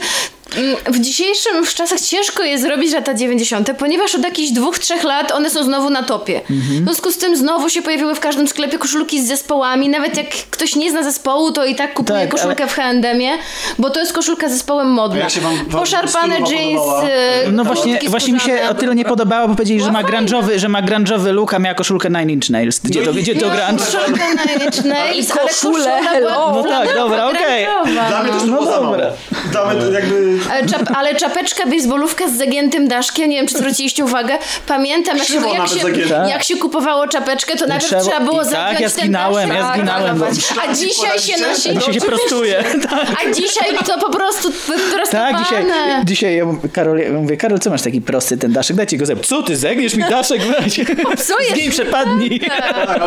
w 0.85 0.99
dzisiejszym 0.99 1.65
w 1.65 1.73
czasach 1.73 2.01
ciężko 2.01 2.43
jest 2.43 2.63
zrobić 2.63 2.93
lata 2.93 3.13
90., 3.13 3.69
ponieważ 3.77 4.15
od 4.15 4.23
jakichś 4.23 4.51
dwóch, 4.51 4.79
trzech 4.79 5.03
lat 5.03 5.31
one 5.31 5.49
są 5.49 5.63
znowu 5.63 5.89
na 5.89 6.03
topie. 6.03 6.41
W 6.49 6.83
związku 6.83 7.11
z 7.11 7.17
tym 7.17 7.35
znowu 7.37 7.69
się 7.69 7.81
pojawiły 7.81 8.15
w 8.15 8.19
każdym 8.19 8.47
sklepie 8.47 8.77
koszulki 8.77 9.21
z 9.23 9.27
zespołami, 9.27 9.89
nawet 9.89 10.17
jak 10.17 10.27
ktoś 10.51 10.75
nie 10.75 10.91
zna 10.91 11.03
zespołu, 11.03 11.51
to 11.51 11.65
i 11.65 11.75
tak 11.75 11.93
kupuje 11.93 12.19
Tak, 12.19 12.29
koszulkę 12.29 12.67
w 12.67 12.73
H&M-ie, 12.73 13.31
bo 13.79 13.89
to 13.89 13.99
jest 13.99 14.13
koszulka 14.13 14.49
z 14.49 14.51
zespołem 14.51 14.87
modna. 14.91 15.17
A 15.17 15.19
jak 15.19 15.29
się 15.29 15.41
wam- 15.41 15.55
wam 15.67 15.79
Poszarpane 15.81 16.35
jeans, 16.35 16.49
podobała? 16.79 17.03
e, 17.03 17.51
No 17.51 17.63
właśnie, 17.63 17.99
właśnie 18.07 18.33
mi 18.33 18.39
się 18.39 18.59
o 18.69 18.73
tyle 18.73 18.95
nie 18.95 19.05
podobało, 19.05 19.47
bo 19.47 19.55
powiedzieli, 19.55 19.81
że 19.81 19.91
ma 19.91 20.03
grunge'owy, 20.03 20.57
że 20.57 20.69
ma 20.69 20.81
grunge'owy 20.81 21.31
look, 21.33 21.53
a 21.53 21.59
miała 21.59 21.75
koszulkę 21.75 22.09
Nine 22.09 22.29
Inch 22.29 22.49
Nails. 22.49 22.79
Gdzie 22.79 23.01
to, 23.01 23.11
No 23.13 23.19
gdzie 23.21 23.35
to 23.35 23.47
Miała 23.47 23.55
grunge? 23.67 23.85
koszulkę 23.85 24.21
Nine 24.29 24.65
Inch 24.65 24.85
Nails, 24.95 25.31
ale 25.31 25.41
koszulę, 25.49 26.01
No 26.21 26.63
tak, 26.63 26.95
dobra, 26.95 27.27
okej. 27.29 27.65
grunge'owa, 27.65 28.07
Dla 28.09 28.23
mnie 28.23 28.31
no. 28.47 28.57
to 28.57 28.65
No 28.65 28.65
dobra. 28.65 29.07
Dla 29.51 29.65
mnie 29.65 29.81
to 29.81 29.91
jakby... 29.91 30.38
Ale, 30.51 30.65
czap, 30.67 30.81
ale 30.95 31.15
czapeczka, 31.15 31.65
baseballówka 31.65 32.27
z 32.27 32.37
zagiętym 32.37 32.87
daszkiem, 32.87 33.29
nie 33.29 33.37
wiem 33.37 33.47
czy 33.47 33.57
zwróciliście 33.57 34.05
uwagę, 34.05 34.37
pamiętam 34.67 35.17
jak, 35.17 35.27
się, 35.27 35.33
jak, 35.33 35.67
się, 35.67 35.87
jak 36.29 36.43
się 36.43 36.57
kupowało 36.57 37.07
czapeczkę, 37.07 37.55
to 37.57 37.65
najpierw 37.67 37.87
trzeba- 37.89 38.01
trzeba 38.01 38.19
było 38.19 38.41
i 38.41 38.45
tak, 38.45 38.51
zagiąć 38.51 38.79
ja 38.81 38.89
ten 38.89 38.99
zginałem, 39.03 39.49
daszek, 39.49 39.63
ja 39.63 39.67
tak, 39.69 39.77
zginałem, 39.77 40.19
malować. 40.19 40.37
bo- 40.55 40.61
A 40.61 40.73
dzisiaj 40.73 41.19
się 41.19 41.37
nosi... 41.41 41.69
A 41.69 41.73
dzisiaj 41.73 41.93
się 41.93 42.01
prostuje. 42.01 42.63
A 43.27 43.31
dzisiaj 43.33 43.77
to 43.85 43.97
po 43.99 44.09
prostu 44.09 44.51
Tak, 44.51 45.37
dzisiaj, 45.39 45.63
prostowane. 45.63 46.01
dzisiaj 46.05 46.35
ja 46.35 46.45
mówię, 46.45 46.69
Karol, 46.73 46.97
ja 46.97 47.11
mówię, 47.11 47.37
Karol, 47.37 47.59
co 47.59 47.69
masz 47.69 47.81
taki 47.81 48.01
prosty 48.01 48.37
ten 48.37 48.53
daszek? 48.53 48.75
Dajcie 48.77 48.97
go 48.97 49.05
zep. 49.05 49.25
Co 49.25 49.43
ty, 49.43 49.55
zegniesz 49.57 49.93
mi 49.95 50.03
daszek? 50.03 50.41
Weź. 50.51 50.73
Psujesz 51.15 51.51
Zgiń, 51.53 51.71
przepadnij. 51.71 52.39
Tak. 52.39 52.99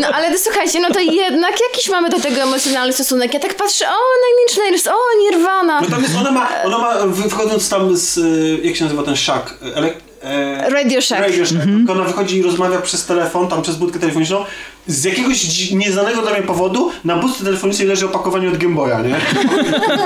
No 0.00 0.08
ale 0.14 0.38
słuchajcie, 0.38 0.80
no 0.80 0.90
to 0.90 1.00
jednak 1.00 1.52
jakiś 1.70 1.88
mamy 1.90 2.08
do 2.10 2.20
tego 2.20 2.40
emocjonalny 2.42 2.92
stosunek. 2.92 3.34
Ja 3.34 3.40
tak 3.40 3.54
patrzę, 3.54 3.84
o, 3.88 3.90
Nine 3.90 4.42
Inch 4.48 4.58
Nails, 4.58 4.86
o, 4.86 5.18
Nirvana. 5.20 5.80
No 5.80 5.86
tam 5.90 6.02
jest, 6.02 6.16
ona 6.16 6.30
ma, 6.30 6.48
ona 6.64 6.78
ma, 6.78 6.94
wy- 7.06 7.22
wychodząc 7.28 7.68
tam 7.68 7.96
z, 7.96 8.16
y, 8.18 8.60
jak 8.64 8.76
się 8.76 8.84
nazywa 8.84 9.02
ten 9.02 9.16
szak? 9.16 9.54
Ele, 9.74 9.90
e, 10.22 10.70
Radio 10.70 11.02
Shack. 11.02 11.20
Radio 11.20 11.46
Shack. 11.46 11.62
Ona 11.90 12.02
wychodzi 12.04 12.36
i 12.38 12.42
rozmawia 12.42 12.80
przez 12.80 13.06
telefon, 13.06 13.48
tam 13.48 13.62
przez 13.62 13.76
budkę 13.76 13.98
telefoniczną. 13.98 14.44
Z 14.86 15.04
jakiegoś 15.04 15.70
nieznanego 15.70 16.22
dla 16.22 16.32
mnie 16.32 16.42
powodu 16.42 16.90
na 17.04 17.16
budce 17.16 17.44
telefonicznej 17.44 17.88
leży 17.88 18.06
opakowanie 18.06 18.48
od 18.48 18.56
Game 18.58 18.74
Boya, 18.74 19.02
nie? 19.02 19.16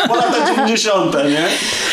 Po 0.09 0.17
lata 0.17 0.47
90, 0.55 1.15
nie? 1.35 1.47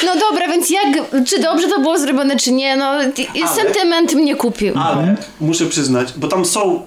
No 0.05 0.13
dobra, 0.19 0.47
więc 0.47 0.69
jak, 0.69 0.87
czy 1.27 1.39
dobrze 1.39 1.67
to 1.67 1.79
było 1.79 1.97
zrobione, 1.99 2.35
czy 2.37 2.51
nie, 2.51 2.75
no 2.77 2.85
Ale- 2.85 3.11
sentyment 3.55 4.13
mnie 4.13 4.35
kupił. 4.35 4.73
Ale 4.83 5.15
muszę 5.41 5.65
przyznać, 5.65 6.07
bo 6.17 6.27
tam 6.27 6.45
są 6.45 6.81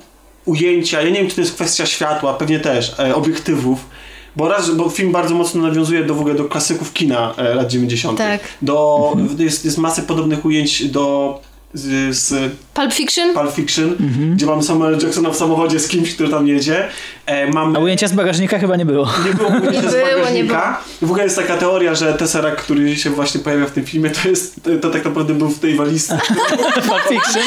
ujęcia, 0.44 1.02
ja 1.02 1.10
nie 1.10 1.18
wiem, 1.18 1.28
czy 1.28 1.34
to 1.34 1.40
jest 1.40 1.54
kwestia 1.54 1.86
światła, 1.86 2.34
pewnie 2.34 2.60
też, 2.60 2.94
e, 2.98 3.14
obiektywów, 3.14 3.78
bo 4.36 4.48
raz, 4.48 4.70
bo 4.70 4.90
film 4.90 5.12
bardzo 5.12 5.34
mocno 5.34 5.62
nawiązuje 5.62 6.04
do 6.04 6.14
w 6.14 6.20
ogóle 6.20 6.34
do 6.34 6.44
klasyków 6.44 6.92
kina 6.92 7.34
e, 7.36 7.54
lat 7.54 7.70
90. 7.70 8.18
Tak. 8.18 8.40
Do, 8.62 9.12
jest, 9.38 9.64
jest 9.64 9.78
masę 9.78 10.02
podobnych 10.02 10.44
ujęć 10.44 10.88
do 10.88 11.40
z, 11.74 12.16
z 12.16 12.52
Pulp 12.74 12.92
Fiction? 12.92 13.34
Pulp 13.34 13.52
Fiction, 13.52 13.96
gdzie 14.34 14.46
mamy 14.46 14.62
Samuel 14.62 14.98
Jacksona 15.02 15.30
w 15.30 15.36
samochodzie 15.36 15.80
z 15.80 15.88
kimś, 15.88 16.14
który 16.14 16.28
tam 16.28 16.46
jedzie. 16.48 16.88
E, 17.26 17.50
mamy 17.50 17.78
A 17.78 17.80
ujęcia 17.80 18.08
z 18.08 18.12
bagażnika 18.12 18.58
chyba 18.58 18.76
nie 18.76 18.86
było. 18.86 19.08
nie 19.26 19.32
było 19.34 19.48
ujęcia 19.60 19.82
Nie 19.82 19.90
z 19.90 19.94
było, 19.94 20.06
bagażnika. 20.16 20.80
W 21.02 21.10
ogóle 21.10 21.24
jest 21.24 21.36
taka 21.36 21.56
teoria, 21.56 21.94
że 21.94 22.14
Tesseract, 22.14 22.60
który 22.60 22.96
się 22.96 23.10
właśnie 23.10 23.40
pojawia 23.40 23.66
w 23.66 23.70
tym 23.70 23.84
filmie, 23.84 24.10
to 24.10 24.28
jest, 24.28 24.60
to 24.82 24.90
tak 24.90 25.04
naprawdę 25.04 25.34
był 25.34 25.48
w 25.48 25.58
tej 25.58 25.74
walizce, 25.74 26.18
Pulp 26.88 27.02
Fiction. 27.08 27.42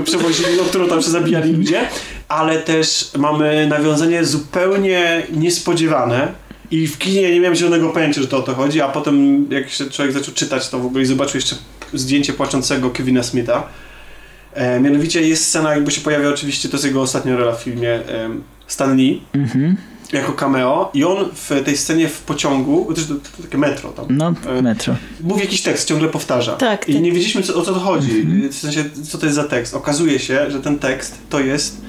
e, 0.00 0.02
przewozili, 0.04 0.48
no, 0.58 0.64
którą 0.64 0.88
tam 0.88 1.02
się 1.02 1.10
zabijali 1.10 1.52
ludzie, 1.52 1.80
ale 2.28 2.58
też 2.58 3.10
mamy 3.18 3.66
nawiązanie 3.66 4.24
zupełnie 4.24 5.22
niespodziewane 5.36 6.32
i 6.70 6.86
w 6.86 6.98
kinie 6.98 7.30
nie 7.34 7.40
miałem 7.40 7.54
zielonego 7.54 7.88
pojęcia, 7.90 8.20
że 8.22 8.28
to 8.28 8.36
o 8.38 8.42
to 8.42 8.54
chodzi, 8.54 8.80
a 8.80 8.88
potem 8.88 9.46
jak 9.50 9.70
się 9.70 9.90
człowiek 9.90 10.12
zaczął 10.14 10.34
czytać 10.34 10.68
to 10.68 10.78
w 10.78 10.86
ogóle 10.86 11.02
i 11.02 11.06
zobaczył 11.06 11.36
jeszcze 11.38 11.56
zdjęcie 11.94 12.32
płaczącego 12.32 12.90
Kevina 12.90 13.22
Smitha, 13.22 13.66
e, 14.54 14.80
mianowicie 14.80 15.22
jest 15.28 15.44
scena, 15.44 15.74
jakby 15.74 15.90
się 15.90 16.00
pojawia 16.00 16.28
oczywiście, 16.28 16.68
to 16.68 16.76
jest 16.76 16.84
jego 16.84 17.02
ostatnia 17.02 17.36
rola 17.36 17.52
w 17.52 17.62
filmie 17.62 18.06
em, 18.06 18.42
Stan 18.66 18.96
Lee, 18.96 19.22
Mhm. 19.34 19.76
jako 20.12 20.32
cameo 20.32 20.90
i 20.94 21.04
on 21.04 21.28
w 21.34 21.62
tej 21.64 21.76
scenie 21.76 22.08
w 22.08 22.20
pociągu, 22.20 22.94
to, 22.94 23.00
to, 23.02 23.14
to 23.36 23.42
takie 23.42 23.58
metro 23.58 23.90
tam, 23.90 24.06
No, 24.10 24.34
e, 24.46 24.62
metro. 24.62 24.94
mówi 25.20 25.40
jakiś 25.40 25.62
tekst, 25.62 25.88
ciągle 25.88 26.08
powtarza. 26.08 26.56
Tak, 26.56 26.88
I 26.88 26.92
tak. 26.92 27.02
nie 27.02 27.12
wiedzieliśmy 27.12 27.42
co, 27.42 27.54
o 27.54 27.62
co 27.62 27.72
to 27.74 27.80
chodzi, 27.80 28.26
w 28.50 28.54
sensie 28.54 28.84
co 29.10 29.18
to 29.18 29.26
jest 29.26 29.36
za 29.36 29.44
tekst. 29.44 29.74
Okazuje 29.74 30.18
się, 30.18 30.50
że 30.50 30.60
ten 30.60 30.78
tekst 30.78 31.18
to 31.30 31.40
jest 31.40 31.80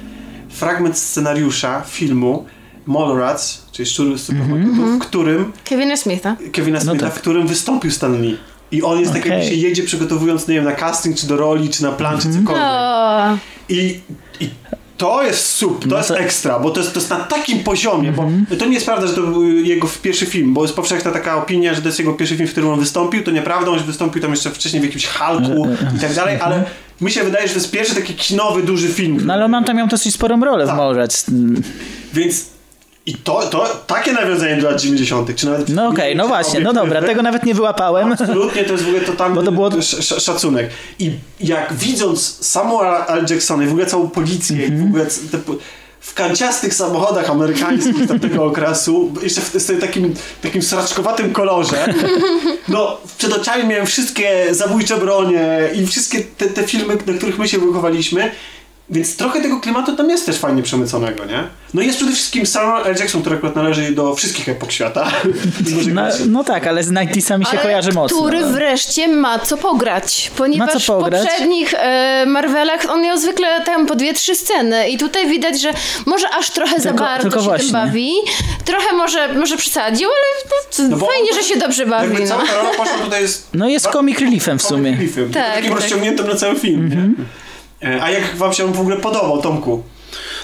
fragment 0.56 0.98
scenariusza 0.98 1.82
filmu 1.86 2.44
Mallrats, 2.86 3.66
czyli 3.72 3.86
Szczury 3.88 4.18
z 4.18 4.22
supermarketu, 4.24 4.86
w 4.86 4.98
którym 4.98 5.52
Kevina 5.64 5.96
Smitha. 5.96 6.36
Kevina 6.52 6.78
No 6.78 6.90
Smitha, 6.90 7.06
tak. 7.06 7.14
w 7.14 7.20
którym 7.20 7.46
wystąpił 7.46 7.90
Stan 7.90 8.22
Lee. 8.22 8.36
I 8.72 8.82
on 8.82 9.00
jest 9.00 9.12
tak 9.12 9.20
Okej. 9.22 9.32
jakby 9.32 9.46
się 9.48 9.54
jedzie 9.54 9.82
przygotowując, 9.82 10.48
nie 10.48 10.54
wiem, 10.54 10.64
na 10.64 10.72
casting, 10.72 11.16
czy 11.16 11.26
do 11.26 11.36
roli, 11.36 11.68
czy 11.68 11.82
na 11.82 11.92
plan, 11.92 12.18
czy 12.18 12.22
cokolwiek. 12.32 12.64
O, 12.64 13.36
I, 13.68 14.00
I 14.40 14.48
to 14.96 15.22
jest 15.22 15.46
sup, 15.46 15.82
to 15.82 15.88
No 15.88 15.96
jest 15.96 16.08
to- 16.08 16.18
ekstra, 16.18 16.58
bo 16.58 16.70
to 16.70 16.80
jest, 16.80 16.92
to 16.94 17.00
jest 17.00 17.10
na 17.10 17.16
takim 17.16 17.64
poziomie, 17.64 18.12
bo 18.12 18.30
to 18.58 18.66
nie 18.66 18.74
jest 18.74 18.86
prawda, 18.86 19.06
że 19.06 19.14
to 19.14 19.20
był 19.22 19.44
jego 19.44 19.88
pierwszy 20.02 20.26
film, 20.26 20.54
bo 20.54 20.62
jest 20.62 20.74
powszechna 20.76 21.10
taka 21.10 21.36
opinia, 21.36 21.74
że 21.74 21.82
to 21.82 21.88
jest 21.88 21.98
jego 21.98 22.12
pierwszy 22.12 22.36
film, 22.36 22.48
w 22.48 22.52
którym 22.52 22.70
on 22.70 22.80
wystąpił, 22.80 23.22
to 23.24 23.30
nieprawda, 23.30 23.70
on 23.70 23.78
wystąpił 23.78 24.22
tam 24.22 24.30
jeszcze 24.30 24.50
wcześniej 24.50 24.82
w 24.82 24.84
jakimś 24.84 25.06
Hulku 25.06 25.68
i 25.96 26.00
tak 26.00 26.14
dalej, 26.14 26.38
ale 26.40 26.64
mi 27.00 27.10
się 27.10 27.24
wydaje, 27.24 27.46
że 27.48 27.54
to 27.54 27.58
jest 27.60 27.70
pierwszy 27.70 27.94
taki 27.94 28.14
kinowy, 28.14 28.62
duży 28.62 28.88
film. 28.88 29.20
No 29.24 29.34
ale 29.34 29.44
on 29.44 29.64
tam 29.64 29.76
miał 29.76 29.86
dosyć 29.86 30.14
sporą 30.14 30.40
rolę 30.44 30.64
w 30.64 30.68
Tak. 30.68 30.76
Mallrats. 30.76 31.26
Więc 32.12 32.44
i 33.06 33.14
to, 33.14 33.42
to 33.42 33.66
takie 33.86 34.12
nawiązanie 34.12 34.56
do 34.56 34.70
lat 34.70 34.80
90., 34.80 35.34
czy 35.36 35.46
nawet... 35.46 35.68
No 35.68 35.88
okej, 35.88 36.16
no 36.16 36.28
właśnie, 36.28 36.60
no 36.60 36.72
dobra, 36.72 37.02
tego 37.02 37.22
nawet 37.22 37.44
nie 37.44 37.54
wyłapałem. 37.54 38.12
Absolutnie, 38.12 38.64
to 38.64 38.72
jest 38.72 38.84
w 38.84 38.88
ogóle 38.88 39.02
totalny 39.02 39.34
Bo 39.36 39.42
to 39.42 39.52
było- 39.52 39.68
sz, 39.68 39.98
sz, 40.00 40.22
szacunek. 40.24 40.70
I 40.98 41.10
jak 41.40 41.72
widząc 41.74 42.46
Samuela 42.46 43.06
L. 43.06 43.26
Jacksona 43.30 43.64
i 43.64 43.66
w 43.66 43.70
ogóle 43.70 43.86
całą 43.86 44.10
policję 44.10 44.56
i 44.56 44.68
w 44.68 44.72
Mhm. 44.72 44.88
ogóle 44.88 45.06
te, 45.06 45.38
w 46.06 46.14
kanciastych 46.14 46.74
samochodach 46.74 47.30
amerykańskich 47.30 48.08
tamtego 48.08 48.44
okresu, 48.50 49.12
jeszcze 49.22 49.40
w, 49.40 49.54
w 49.54 49.80
takim, 49.80 50.14
takim 50.42 50.62
sraczkowatym 50.62 51.32
kolorze, 51.32 51.94
no 52.68 52.98
przed 53.18 53.32
oczami 53.32 53.64
miałem 53.64 53.86
wszystkie 53.86 54.54
zabójcze 54.54 54.96
bronie 54.96 55.70
i 55.74 55.86
wszystkie 55.86 56.20
te, 56.20 56.46
te 56.46 56.62
filmy, 56.62 56.96
na 57.06 57.14
których 57.14 57.38
my 57.38 57.48
się 57.48 57.58
wychowaliśmy, 57.58 58.30
więc 58.90 59.16
trochę 59.16 59.40
tego 59.40 59.60
klimatu 59.60 59.96
tam 59.96 60.10
jest 60.10 60.26
też 60.26 60.36
fajnie 60.38 60.62
przemyconego, 60.62 61.24
nie? 61.24 61.44
No 61.74 61.82
i 61.82 61.86
jest 61.86 61.98
przede 61.98 62.12
wszystkim 62.12 62.46
Samuel 62.46 62.86
L. 62.86 62.96
Jackson, 62.98 63.20
który 63.20 63.36
akurat 63.36 63.56
należy 63.56 63.92
do 63.92 64.14
wszystkich 64.14 64.48
epok 64.48 64.72
świata. 64.72 65.10
No, 65.94 66.02
no 66.28 66.44
tak, 66.44 66.66
ale 66.66 66.84
z 66.84 66.92
90 66.92 67.44
się 67.44 67.50
ale 67.50 67.60
kojarzy 67.62 67.92
mocno. 67.92 68.18
który 68.22 68.44
wreszcie 68.44 69.08
ma 69.08 69.38
co 69.38 69.56
pograć, 69.56 70.30
ponieważ 70.36 70.74
Ma 70.74 70.80
co 70.80 70.92
pograć? 70.98 71.22
w 71.22 71.26
poprzednich 71.26 71.74
e, 71.74 72.24
Marvelach 72.26 72.90
on 72.90 73.02
miał 73.02 73.18
zwykle 73.18 73.60
tam 73.64 73.86
po 73.86 73.94
dwie, 73.94 74.14
trzy 74.14 74.34
sceny 74.36 74.88
i 74.88 74.98
tutaj 74.98 75.28
widać, 75.28 75.60
że 75.60 75.72
może 76.06 76.30
aż 76.30 76.50
trochę 76.50 76.76
za 76.80 76.88
Tylko- 76.88 77.04
bardzo 77.04 77.22
tylko 77.22 77.38
się 77.38 77.44
właśnie. 77.44 77.64
tym 77.64 77.72
bawi, 77.72 78.10
trochę 78.64 78.96
może, 78.96 79.34
może 79.34 79.56
przesadził, 79.56 80.08
ale 80.08 80.88
no, 80.90 80.96
No 80.96 81.06
fajnie, 81.06 81.30
on- 81.30 81.36
że 81.36 81.42
się 81.42 81.56
dobrze 81.56 81.86
bawi. 81.86 82.04
Jakby 82.08 82.20
No. 82.22 82.28
cała 82.28 82.46
ta 82.46 82.54
rola 82.56 82.70
poszła 82.70 82.98
tutaj 83.04 83.22
jest... 83.22 83.48
No 83.54 83.68
jest 83.68 83.86
comic 83.86 84.18
reliefem 84.18 84.58
w 84.58 84.62
sumie. 84.62 84.82
Comic 84.96 84.98
reliefem, 85.00 85.32
Tak, 85.32 85.54
takim 85.54 85.70
tak. 85.70 85.80
rozciągniętym 85.80 86.26
na 86.28 86.34
cały 86.34 86.56
film, 86.56 86.88
nie? 86.88 87.24
E, 87.86 88.02
A 88.02 88.10
jak 88.10 88.36
wam 88.36 88.52
się 88.52 88.72
w 88.72 88.80
ogóle 88.80 88.96
podobał, 88.96 89.42
Tomku? 89.42 89.82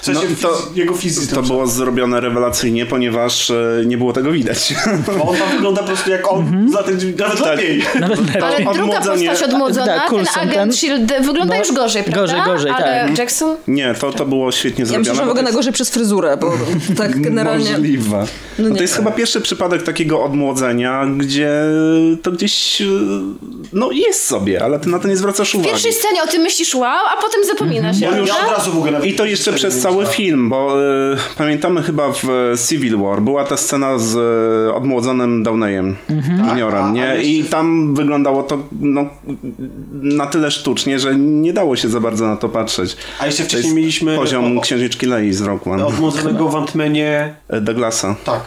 W 0.03 0.05
sensie 0.05 0.21
No, 0.29 0.35
to- 0.49 0.55
fiz- 0.55 0.75
jego. 0.75 0.93
To 1.35 1.41
było 1.41 1.67
zrobione 1.67 2.21
rewelacyjnie, 2.21 2.85
ponieważ 2.85 3.49
e, 3.51 3.83
nie 3.85 3.97
było 3.97 4.13
tego 4.13 4.31
widać. 4.31 4.73
Bo 5.17 5.23
on 5.29 5.37
tam 5.37 5.49
wygląda 5.49 5.81
po 5.81 5.87
prostu 5.87 6.11
jak 6.11 6.31
on 6.31 6.69
z 6.69 6.73
lat, 6.73 6.87
nawet 7.17 7.39
Tak. 7.39 7.57
lepiej. 7.57 7.83
Nawet 7.99 8.19
lepiej. 8.27 8.41
Ale 8.41 8.73
druga 8.73 9.01
postać 9.01 9.43
odmłodzona, 9.43 9.85
Tak, 9.85 9.99
ten 9.99 10.09
Coulson, 10.09 10.43
agent 10.43 10.55
ten- 10.55 10.73
Shield 10.73 11.13
wygląda 11.25 11.53
no, 11.53 11.59
już 11.59 11.71
gorzej, 11.71 12.03
prawda? 12.03 12.21
gorzej, 12.21 12.41
gorzej, 12.45 12.71
Ale 12.71 13.07
tak. 13.07 13.17
Jackson? 13.17 13.55
Nie, 13.67 13.95
to, 13.99 14.11
to 14.11 14.25
było 14.25 14.51
świetnie 14.51 14.81
Ja 14.81 14.85
zrobione. 14.85 14.99
myślę, 14.99 15.15
że 15.15 15.21
bo 15.21 15.25
to 15.25 15.29
wygląda 15.29 15.49
jest- 15.49 15.57
gorzej 15.57 15.73
przez 15.73 15.89
fryzurę, 15.89 16.37
bo 16.37 16.53
tak 16.97 17.19
generalnie... 17.27 17.71
Możliwe. 17.71 18.25
No 18.59 18.75
to 18.75 18.81
jest 18.81 18.95
chyba 18.95 19.11
pierwszy 19.11 19.41
przypadek 19.41 19.83
takiego 19.83 20.23
odmłodzenia, 20.23 21.05
gdzie 21.17 21.51
to 22.21 22.31
gdzieś 22.31 22.81
e, 22.81 22.85
no 23.73 23.91
jest 23.91 24.23
sobie, 24.27 24.63
ale 24.63 24.79
ty 24.79 24.89
na 24.89 24.99
to 24.99 25.07
nie 25.07 25.17
zwracasz 25.17 25.51
W 25.51 25.55
uwagi. 25.55 25.69
pierwszej 25.69 25.93
scenie 25.93 26.23
o 26.23 26.27
tym 26.27 26.41
myślisz 26.41 26.75
wow, 26.75 27.05
a 27.17 27.21
potem 27.21 27.45
zapominasz. 27.45 27.99
Ja 27.99 28.17
już 28.17 28.29
prawda? 28.29 28.47
od 28.51 28.57
razu 28.57 28.71
w 28.71 28.77
ogóle 28.77 28.91
nawet 28.91 29.07
I 29.07 29.13
to 29.13 29.25
jeszcze 29.25 29.53
przez 29.53 29.79
cały 29.81 29.92
film, 30.01 30.49
bo 30.49 30.81
e, 31.13 31.15
pamiętamy 31.37 31.83
chyba 31.83 32.11
w 32.11 32.23
e, 32.29 32.57
Civil 32.67 32.97
War 32.97 33.21
była 33.21 33.43
ta 33.43 33.57
scena 33.57 33.97
z 33.97 34.15
e, 34.15 34.73
odmłodzonym 34.75 35.43
Downeyem, 35.43 35.95
juniorem, 36.49 36.83
A, 36.83 36.87
a 36.87 36.91
nie? 36.91 37.01
jeszcze- 37.05 37.23
I 37.23 37.43
tam 37.43 37.95
wyglądało 37.95 38.43
to 38.43 38.57
no, 38.81 39.05
na 39.91 40.27
tyle 40.27 40.51
sztucznie, 40.51 40.99
że 40.99 41.15
nie 41.15 41.53
dało 41.53 41.75
się 41.75 41.89
za 41.89 41.99
bardzo 41.99 42.27
na 42.27 42.37
to 42.37 42.49
patrzeć. 42.49 42.97
A 43.19 43.25
jeszcze 43.25 43.43
wcześniej 43.43 43.73
mieliśmy 43.75 44.15
poziom 44.15 44.57
o- 44.57 44.61
księżniczki 44.61 45.05
Lei 45.05 45.33
z 45.33 45.41
Rock 45.41 45.67
One, 45.67 45.85
odmłodzonego 45.85 46.49
w 46.49 46.55
Antmenie. 46.55 47.33
e, 47.49 47.61
Douglasa. 47.61 48.15
Tak. 48.25 48.39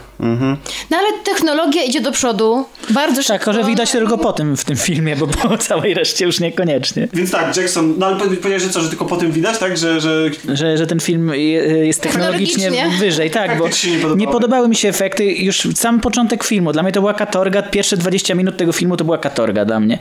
No 0.91 0.97
ale 0.97 1.07
technologia 1.25 1.83
idzie 1.83 2.01
do 2.01 2.13
przodu 2.13 2.65
bardzo 2.91 3.23
szybko. 3.23 3.45
Tak, 3.45 3.55
że 3.55 3.65
widać 3.65 3.91
tylko 3.91 4.19
po 4.19 4.33
tym 4.33 4.57
w 4.57 4.65
tym 4.65 4.77
filmie, 4.77 5.17
bo 5.17 5.27
po 5.27 5.59
całej 5.69 5.95
reszcie 5.95 6.25
już 6.25 6.41
niekoniecznie. 6.41 7.09
Więc 7.13 7.31
tak, 7.31 7.57
Jackson, 7.57 7.95
no 7.99 8.07
ale 8.07 8.17
powiedziałeś, 8.17 8.63
że 8.63 8.69
co, 8.69 8.81
że 8.81 8.89
tylko 8.89 9.05
po 9.05 9.17
tym 9.17 9.33
widać, 9.33 9.59
tak? 9.59 9.77
Że, 9.79 10.01
że 10.01 10.31
Że, 10.53 10.79
że 10.79 10.87
ten 10.87 11.01
film 11.01 11.29
je- 11.35 11.87
jest 11.87 12.01
technologicznie 12.01 12.65
Technologicznie. 12.71 12.99
wyżej, 13.07 13.31
tak, 13.31 13.59
bo 13.59 13.65
nie 13.69 13.73
podobały? 13.99 14.17
nie 14.17 14.29
podobały 14.29 14.69
mi 14.69 14.77
się 14.77 14.89
efekty. 14.89 15.25
Już 15.25 15.69
sam 15.75 16.01
początek 16.01 16.45
filmu, 16.45 16.73
dla 16.73 16.83
mnie 16.83 16.93
to 16.93 17.01
była 17.01 17.15
katorga, 17.15 17.63
pierwsze 17.63 17.97
20 17.97 18.35
minut 18.35 18.57
tego 18.57 18.73
filmu 18.73 18.97
to 18.97 19.05
była 19.05 19.19
katorga 19.19 19.65
dla 19.65 19.81
mnie. 19.81 19.99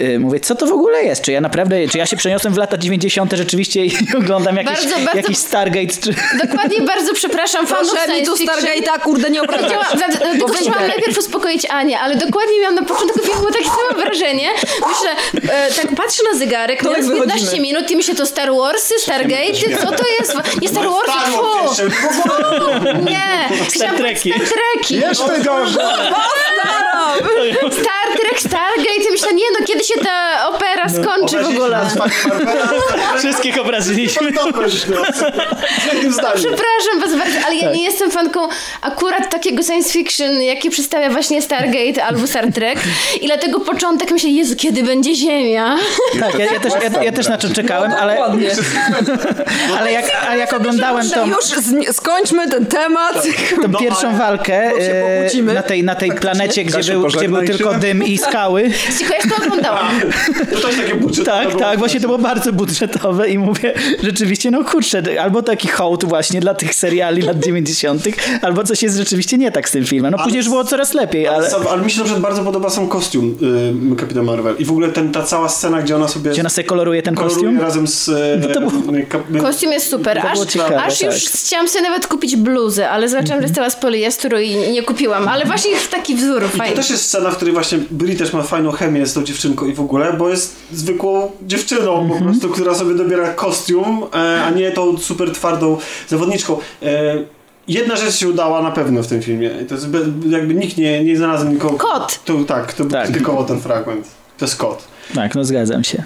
Yy, 0.00 0.18
Mówię, 0.18 0.40
co 0.40 0.54
to 0.54 0.66
w 0.66 0.72
ogóle 0.72 1.02
jest? 1.04 1.22
Czy 1.22 1.32
ja 1.32 1.40
naprawdę, 1.40 1.88
czy 1.88 1.98
ja 1.98 2.06
się 2.06 2.16
przeniosłem 2.16 2.54
w 2.54 2.56
lata 2.56 2.78
90 2.78 3.32
rzeczywiście 3.32 3.86
i 3.86 3.92
oglądam 4.18 4.56
jakiś, 4.56 4.72
Bardzo, 4.72 4.94
bardzo- 4.94 5.16
jakiś 5.16 5.38
Stargate? 5.38 5.94
Czy... 6.02 6.14
Dokładnie, 6.46 6.80
bardzo 6.82 7.14
przepraszam 7.14 7.66
fanów 7.66 7.90
Proszę 7.92 8.20
mi 8.20 8.26
tu. 8.26 8.34
Stargate'a, 8.36 9.00
kurde, 9.02 9.30
nie 9.30 9.42
obrażać. 9.42 9.57
Chciałam, 9.66 10.12
tylko 10.38 10.52
chciałam 10.52 10.86
najpierw 10.88 11.18
uspokoić 11.18 11.66
Anię, 11.70 12.00
ale 12.00 12.16
dokładnie 12.16 12.60
miałam 12.60 12.74
na 12.74 12.82
początku 12.82 13.18
filmu 13.18 13.46
takie 13.46 13.64
samo 13.64 14.02
wrażenie. 14.04 14.48
Myślę, 14.88 15.10
e, 15.54 15.70
tak 15.72 15.94
patrzę 15.96 16.22
na 16.32 16.38
zegarek, 16.38 16.82
To 16.82 16.88
jak 16.90 17.00
15 17.00 17.26
wychodzimy? 17.36 17.62
minut 17.62 17.90
i 17.90 17.96
myślę, 17.96 18.14
to 18.14 18.26
Star 18.26 18.50
Warsy, 18.54 18.94
Stargate'y, 19.06 19.80
co 19.80 19.86
to 19.92 20.04
jest? 20.20 20.34
Nie 20.62 20.68
Star 20.68 20.84
Warsy, 20.88 21.12
Star 21.12 21.42
Wars 21.42 21.76
fu! 21.76 21.84
Nie! 23.04 23.48
Powiedzieć 23.48 23.82
Treki. 23.96 24.32
Star 24.32 24.48
Treki. 24.48 24.94
Jeszcze 24.94 25.38
gorzej! 25.44 25.84
Star 27.72 28.08
Trek, 28.20 28.38
Stargate 28.40 29.08
i 29.08 29.10
myślę, 29.10 29.34
nie 29.34 29.44
no, 29.60 29.66
kiedy 29.66 29.84
się 29.84 29.94
ta 30.04 30.48
opera 30.48 30.88
skończy 30.88 31.38
w 31.38 31.48
ogóle? 31.48 31.80
Wszystkich 33.18 33.60
obraziliśmy. 33.60 34.32
Przepraszam 36.34 37.00
was 37.00 37.14
bardzo, 37.18 37.38
ale 37.46 37.54
ja 37.54 37.70
nie 37.72 37.84
jestem 37.84 38.10
fanką 38.10 38.48
akurat 38.82 39.30
takiego 39.30 39.47
science 39.56 39.92
fiction, 39.92 40.42
jaki 40.42 40.70
przedstawia 40.70 41.10
właśnie 41.10 41.42
Stargate 41.42 42.04
albo 42.04 42.26
Star 42.26 42.52
Trek. 42.52 42.78
I 43.20 43.26
dlatego 43.26 43.60
początek 43.60 44.10
myślę, 44.10 44.30
Jezu, 44.30 44.56
kiedy 44.56 44.82
będzie 44.82 45.14
Ziemia? 45.14 45.76
Tak, 46.20 46.38
ja, 46.38 46.44
ja, 46.44 46.60
też, 46.60 46.72
ja, 46.94 47.02
ja 47.02 47.12
też 47.12 47.28
na 47.28 47.38
to 47.38 47.48
czekałem, 47.48 47.92
ale, 47.92 48.12
Dokładnie. 48.12 48.50
ale 49.78 49.92
jak, 49.92 50.04
a 50.28 50.36
jak 50.36 50.52
oglądałem 50.52 51.10
tą, 51.10 51.26
Już 51.26 51.44
skończmy 51.92 52.48
ten 52.48 52.66
temat. 52.66 53.26
tą 53.62 53.74
pierwszą 53.74 54.16
walkę 54.18 54.72
e, 55.34 55.42
na 55.42 55.62
tej, 55.62 55.84
na 55.84 55.94
tej 55.94 56.12
planecie, 56.12 56.64
gdzie 56.64 56.92
był, 56.92 57.06
gdzie 57.06 57.28
był 57.28 57.42
tylko 57.42 57.74
dym 57.74 58.04
i 58.04 58.18
skały, 58.18 58.70
Cicho, 58.98 59.14
ja 59.22 59.30
to 59.30 59.44
oglądałam. 59.44 60.00
To 60.50 60.68
też 60.68 60.76
takie 60.76 60.94
budżetowe 60.94 61.44
Tak, 61.44 61.58
tak, 61.58 61.78
właśnie 61.78 62.00
to 62.00 62.06
było 62.06 62.18
bardzo 62.18 62.52
budżetowe 62.52 63.28
i 63.28 63.38
mówię, 63.38 63.74
rzeczywiście, 64.02 64.50
no 64.50 64.64
kurczę, 64.64 65.02
albo 65.22 65.42
taki 65.42 65.68
hołd 65.68 66.04
właśnie 66.04 66.40
dla 66.40 66.54
tych 66.54 66.74
seriali 66.74 67.22
lat 67.22 67.38
90., 67.38 68.02
albo 68.42 68.64
coś 68.64 68.82
jest 68.82 68.96
rzeczywiście 68.96 69.37
nie 69.38 69.52
tak 69.52 69.68
z 69.68 69.72
tym 69.72 69.84
filmem. 69.84 70.12
No 70.12 70.18
później 70.24 70.36
już 70.38 70.48
było 70.48 70.64
coraz 70.64 70.94
lepiej, 70.94 71.28
ale 71.28 71.36
Ale... 71.56 71.70
ale 71.70 71.82
mi 71.82 71.90
się 71.90 71.98
na 71.98 72.04
przykład 72.04 72.22
bardzo 72.22 72.42
podoba 72.44 72.70
sam 72.70 72.88
kostium 72.88 73.36
y, 73.92 73.96
Kapitan 73.96 74.24
Marvel. 74.24 74.54
I 74.58 74.64
w 74.64 74.70
ogóle 74.70 74.88
ten, 74.88 75.12
ta 75.12 75.22
cała 75.22 75.48
scena, 75.48 75.82
gdzie 75.82 75.96
ona 75.96 76.08
sobie 76.08 76.30
gdzie 76.30 76.40
ona 76.42 76.48
sobie 76.50 76.64
koloruje 76.68 77.02
ten 77.02 77.14
koloruje 77.14 77.34
kostium. 77.42 77.60
razem 77.60 77.86
z... 77.86 78.08
y, 78.08 78.38
No 78.40 78.48
to 78.54 78.60
było- 78.60 78.96
y, 78.98 79.06
kap- 79.06 79.42
Kostium 79.42 79.72
jest 79.72 79.90
super. 79.90 80.20
To 80.22 80.28
Aż, 80.30 80.38
ciekawe, 80.40 80.82
aż 80.82 81.00
już 81.02 81.24
tak. 81.24 81.32
chciałam 81.40 81.68
sobie 81.68 81.82
nawet 81.82 82.06
kupić 82.06 82.36
bluzę, 82.36 82.90
ale 82.90 83.08
zobaczyłam, 83.08 83.38
że 83.40 83.42
jest 83.44 83.54
cała 83.54 83.70
z 83.70 83.76
poliestru 83.76 84.38
i 84.38 84.50
nie 84.56 84.82
kupiłam. 84.82 85.28
Ale 85.28 85.44
właśnie 85.44 85.70
jest 85.70 85.90
taki 85.90 86.14
wzór 86.14 86.42
To 86.42 86.48
fajny. 86.58 86.76
też 86.76 86.90
jest 86.90 87.04
scena, 87.04 87.30
w 87.30 87.36
której 87.36 87.54
właśnie 87.54 87.78
Brie 87.90 88.16
też 88.16 88.32
ma 88.32 88.42
fajną 88.42 88.70
chemię 88.72 89.06
z 89.06 89.12
tą 89.14 89.24
dziewczynką 89.24 89.66
i 89.66 89.74
w 89.74 89.80
ogóle, 89.80 90.12
bo 90.12 90.28
jest 90.28 90.56
zwykłą 90.72 91.30
dziewczyną 91.46 91.98
Mhm. 92.02 92.18
po 92.20 92.24
prostu, 92.24 92.48
która 92.48 92.74
sobie 92.74 92.94
dobiera 92.94 93.28
kostium, 93.34 94.02
e, 94.14 94.42
a 94.44 94.50
nie 94.50 94.70
tą 94.72 94.98
super 94.98 95.30
twardą 95.32 95.78
zawodniczką. 96.08 96.58
Jedna 97.68 97.96
rzecz 97.96 98.14
się 98.14 98.28
udała 98.28 98.62
na 98.62 98.70
pewno 98.70 99.02
w 99.02 99.06
tym 99.06 99.22
filmie. 99.22 99.50
To 99.50 99.74
jest 99.74 99.88
be, 99.88 99.98
jakby 100.28 100.54
nikt 100.54 100.76
nie, 100.76 101.04
nie 101.04 101.16
znalazł 101.16 101.48
nikogo. 101.48 101.76
Kot. 101.78 102.24
To, 102.24 102.44
tak, 102.44 102.66
kto 102.66 102.84
Tak. 102.84 103.04
krytykował 103.04 103.44
ten 103.44 103.60
fragment. 103.60 104.06
To 104.38 104.44
jest 104.44 104.56
kot. 104.56 104.84
Tak, 105.14 105.34
no 105.34 105.44
zgadzam 105.44 105.84
się. 105.84 106.02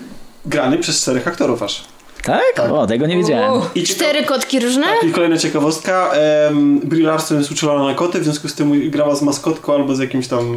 Grany 0.46 0.78
przez 0.78 1.00
czterech 1.02 1.28
aktorów 1.28 1.62
aż. 1.62 1.84
Tak? 2.22 2.42
Tak. 2.54 2.70
O, 2.72 2.86
tego 2.86 3.06
nie 3.06 3.16
wiedziałem. 3.16 3.52
O, 3.52 3.70
I 3.74 3.82
Cztery 3.82 4.24
kotki 4.24 4.60
różne? 4.60 4.82
Tak, 4.82 5.10
i 5.10 5.12
kolejna 5.12 5.38
ciekawostka. 5.38 6.10
Um, 6.48 6.80
Brie 6.84 7.06
Larson 7.06 7.38
jest 7.38 7.50
uczulona 7.50 7.84
na 7.84 7.94
koty, 7.94 8.20
w 8.20 8.24
związku 8.24 8.48
z 8.48 8.54
tym 8.54 8.90
grała 8.90 9.14
z 9.16 9.22
maskotką 9.22 9.74
albo 9.74 9.94
z 9.94 9.98
jakimś 9.98 10.28
tam... 10.28 10.56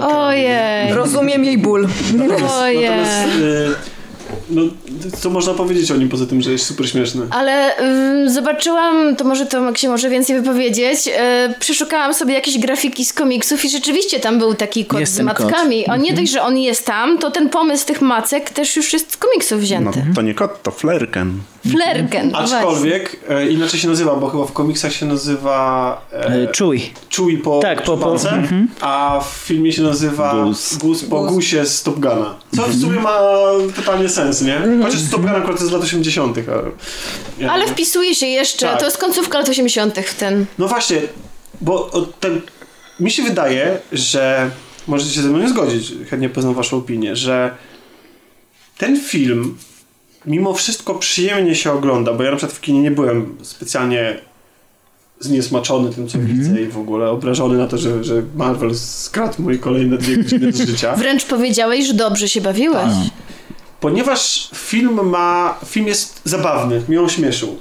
E, 0.00 0.06
Ojej. 0.06 0.92
Rozumiem 0.92 1.44
jej 1.44 1.58
ból. 1.58 1.88
Ojej. 2.60 2.88
Natomiast, 2.90 3.28
y, 3.40 3.68
no, 4.50 4.62
co 5.20 5.30
można 5.30 5.54
powiedzieć 5.54 5.90
o 5.90 5.96
nim 5.96 6.08
poza 6.08 6.26
tym, 6.26 6.42
że 6.42 6.52
jest 6.52 6.66
super 6.66 6.88
śmieszny? 6.88 7.26
Ale 7.30 7.78
ym, 7.80 8.30
zobaczyłam, 8.30 9.16
to 9.16 9.24
może 9.24 9.46
Tomek 9.46 9.78
się 9.78 9.88
może 9.88 10.10
więcej 10.10 10.40
wypowiedzieć, 10.40 11.06
yy, 11.06 11.12
przeszukałam 11.60 12.14
sobie 12.14 12.34
jakieś 12.34 12.58
grafiki 12.58 13.04
z 13.04 13.12
komiksów 13.12 13.64
i 13.64 13.68
rzeczywiście 13.70 14.20
tam 14.20 14.38
był 14.38 14.54
taki 14.54 14.84
kot 14.84 15.00
Jest 15.00 15.12
z 15.14 15.16
ten 15.16 15.28
kot. 15.28 15.52
On 15.88 16.00
nie 16.00 16.12
dość, 16.12 16.32
że 16.32 16.42
on 16.42 16.58
jest 16.58 16.86
tam, 16.86 17.18
to 17.18 17.30
ten 17.30 17.48
pomysł 17.48 17.86
tych 17.86 18.00
macek 18.00 18.50
też 18.50 18.76
już 18.76 18.92
jest 18.92 19.12
z 19.12 19.16
komiksów 19.16 19.58
No, 19.58 19.64
wzięty. 19.64 20.04
to 20.14 20.22
nie 20.22 20.34
kot, 20.34 20.62
to 20.62 20.70
flerken. 20.70 21.40
Flerken. 21.70 22.30
właśnie. 22.30 22.56
Aczkolwiek 22.56 23.16
e, 23.28 23.48
inaczej 23.50 23.80
się 23.80 23.88
nazywa, 23.88 24.16
bo 24.16 24.28
chyba 24.28 24.44
w 24.46 24.52
komiksach 24.52 24.92
się 24.92 25.06
nazywa 25.06 26.00
e, 26.12 26.26
E, 26.26 26.46
Czuj. 26.52 26.90
Chewie 27.16 27.38
po 27.38 27.60
Tak, 27.60 27.82
po- 27.82 27.96
po- 27.96 28.18
szpance, 28.18 28.42
a 28.80 29.20
w 29.24 29.28
filmie 29.46 29.72
się 29.72 29.82
nazywa 29.82 30.32
Goose. 30.32 30.76
Goose 30.78 31.06
po 31.06 31.20
Goose. 31.20 31.34
Gusie 31.34 31.66
z 31.66 31.82
Top 31.82 31.94
Guna. 32.00 32.34
Co 32.56 32.62
w 32.62 32.80
sumie 32.80 33.00
ma 33.00 33.18
totalnie 33.76 34.08
sens, 34.08 34.42
nie? 34.42 34.60
Chociaż 34.82 35.00
Top 35.10 35.20
Gun 35.20 35.30
akurat 35.30 35.50
jest 35.60 35.66
z 35.68 35.72
lat 35.72 35.82
80. 35.82 36.36
Ale, 36.48 36.62
ja 37.38 37.52
Ale 37.52 37.66
wpisuje 37.66 38.14
się 38.14 38.26
jeszcze, 38.26 38.66
Tak. 38.66 38.78
to 38.78 38.84
jest 38.84 38.98
końcówka 38.98 39.38
lat 39.38 39.48
80. 39.48 39.98
w 39.98 40.14
ten. 40.14 40.46
No 40.58 40.68
właśnie, 40.68 41.00
bo 41.60 41.90
ten, 42.20 42.40
mi 43.00 43.10
się 43.10 43.22
wydaje, 43.22 43.78
że 43.92 44.50
możecie 44.86 45.10
się 45.14 45.22
ze 45.22 45.28
mną 45.28 45.38
nie 45.38 45.48
zgodzić, 45.48 45.92
chętnie 46.10 46.28
poznam 46.28 46.54
waszą 46.54 46.76
opinię, 46.76 47.16
że 47.16 47.54
ten 48.78 49.00
film 49.00 49.58
mimo 50.26 50.54
wszystko 50.54 50.94
przyjemnie 50.94 51.54
się 51.54 51.72
ogląda, 51.72 52.12
bo 52.12 52.22
ja 52.22 52.30
na 52.30 52.36
przykład 52.36 52.56
w 52.56 52.60
kinie 52.60 52.82
nie 52.82 52.90
byłem 52.90 53.36
specjalnie 53.42 54.20
zniesmaczony 55.20 55.90
tym, 55.90 56.08
co 56.08 56.18
widzę 56.18 56.60
i 56.60 56.66
w 56.66 56.78
ogóle 56.78 57.10
obrażony 57.10 57.58
na 57.58 57.66
to, 57.66 57.78
że, 57.78 58.04
że 58.04 58.22
Marvel 58.34 58.74
skradł 58.74 59.42
moje 59.42 59.58
kolejne 59.58 59.98
dwie 59.98 60.16
godziny 60.16 60.52
z 60.52 60.66
życia. 60.66 60.96
Wręcz 60.96 61.24
powiedziałeś, 61.24 61.86
że 61.86 61.94
dobrze 61.94 62.28
się 62.28 62.40
bawiłeś. 62.40 62.84
Tak. 62.84 63.12
Ponieważ 63.80 64.50
film 64.54 65.08
ma, 65.08 65.58
film 65.66 65.86
jest 65.86 66.20
zabawny, 66.24 66.82
mnie 66.88 67.00
on 67.00 67.08
śmieszył. 67.08 67.56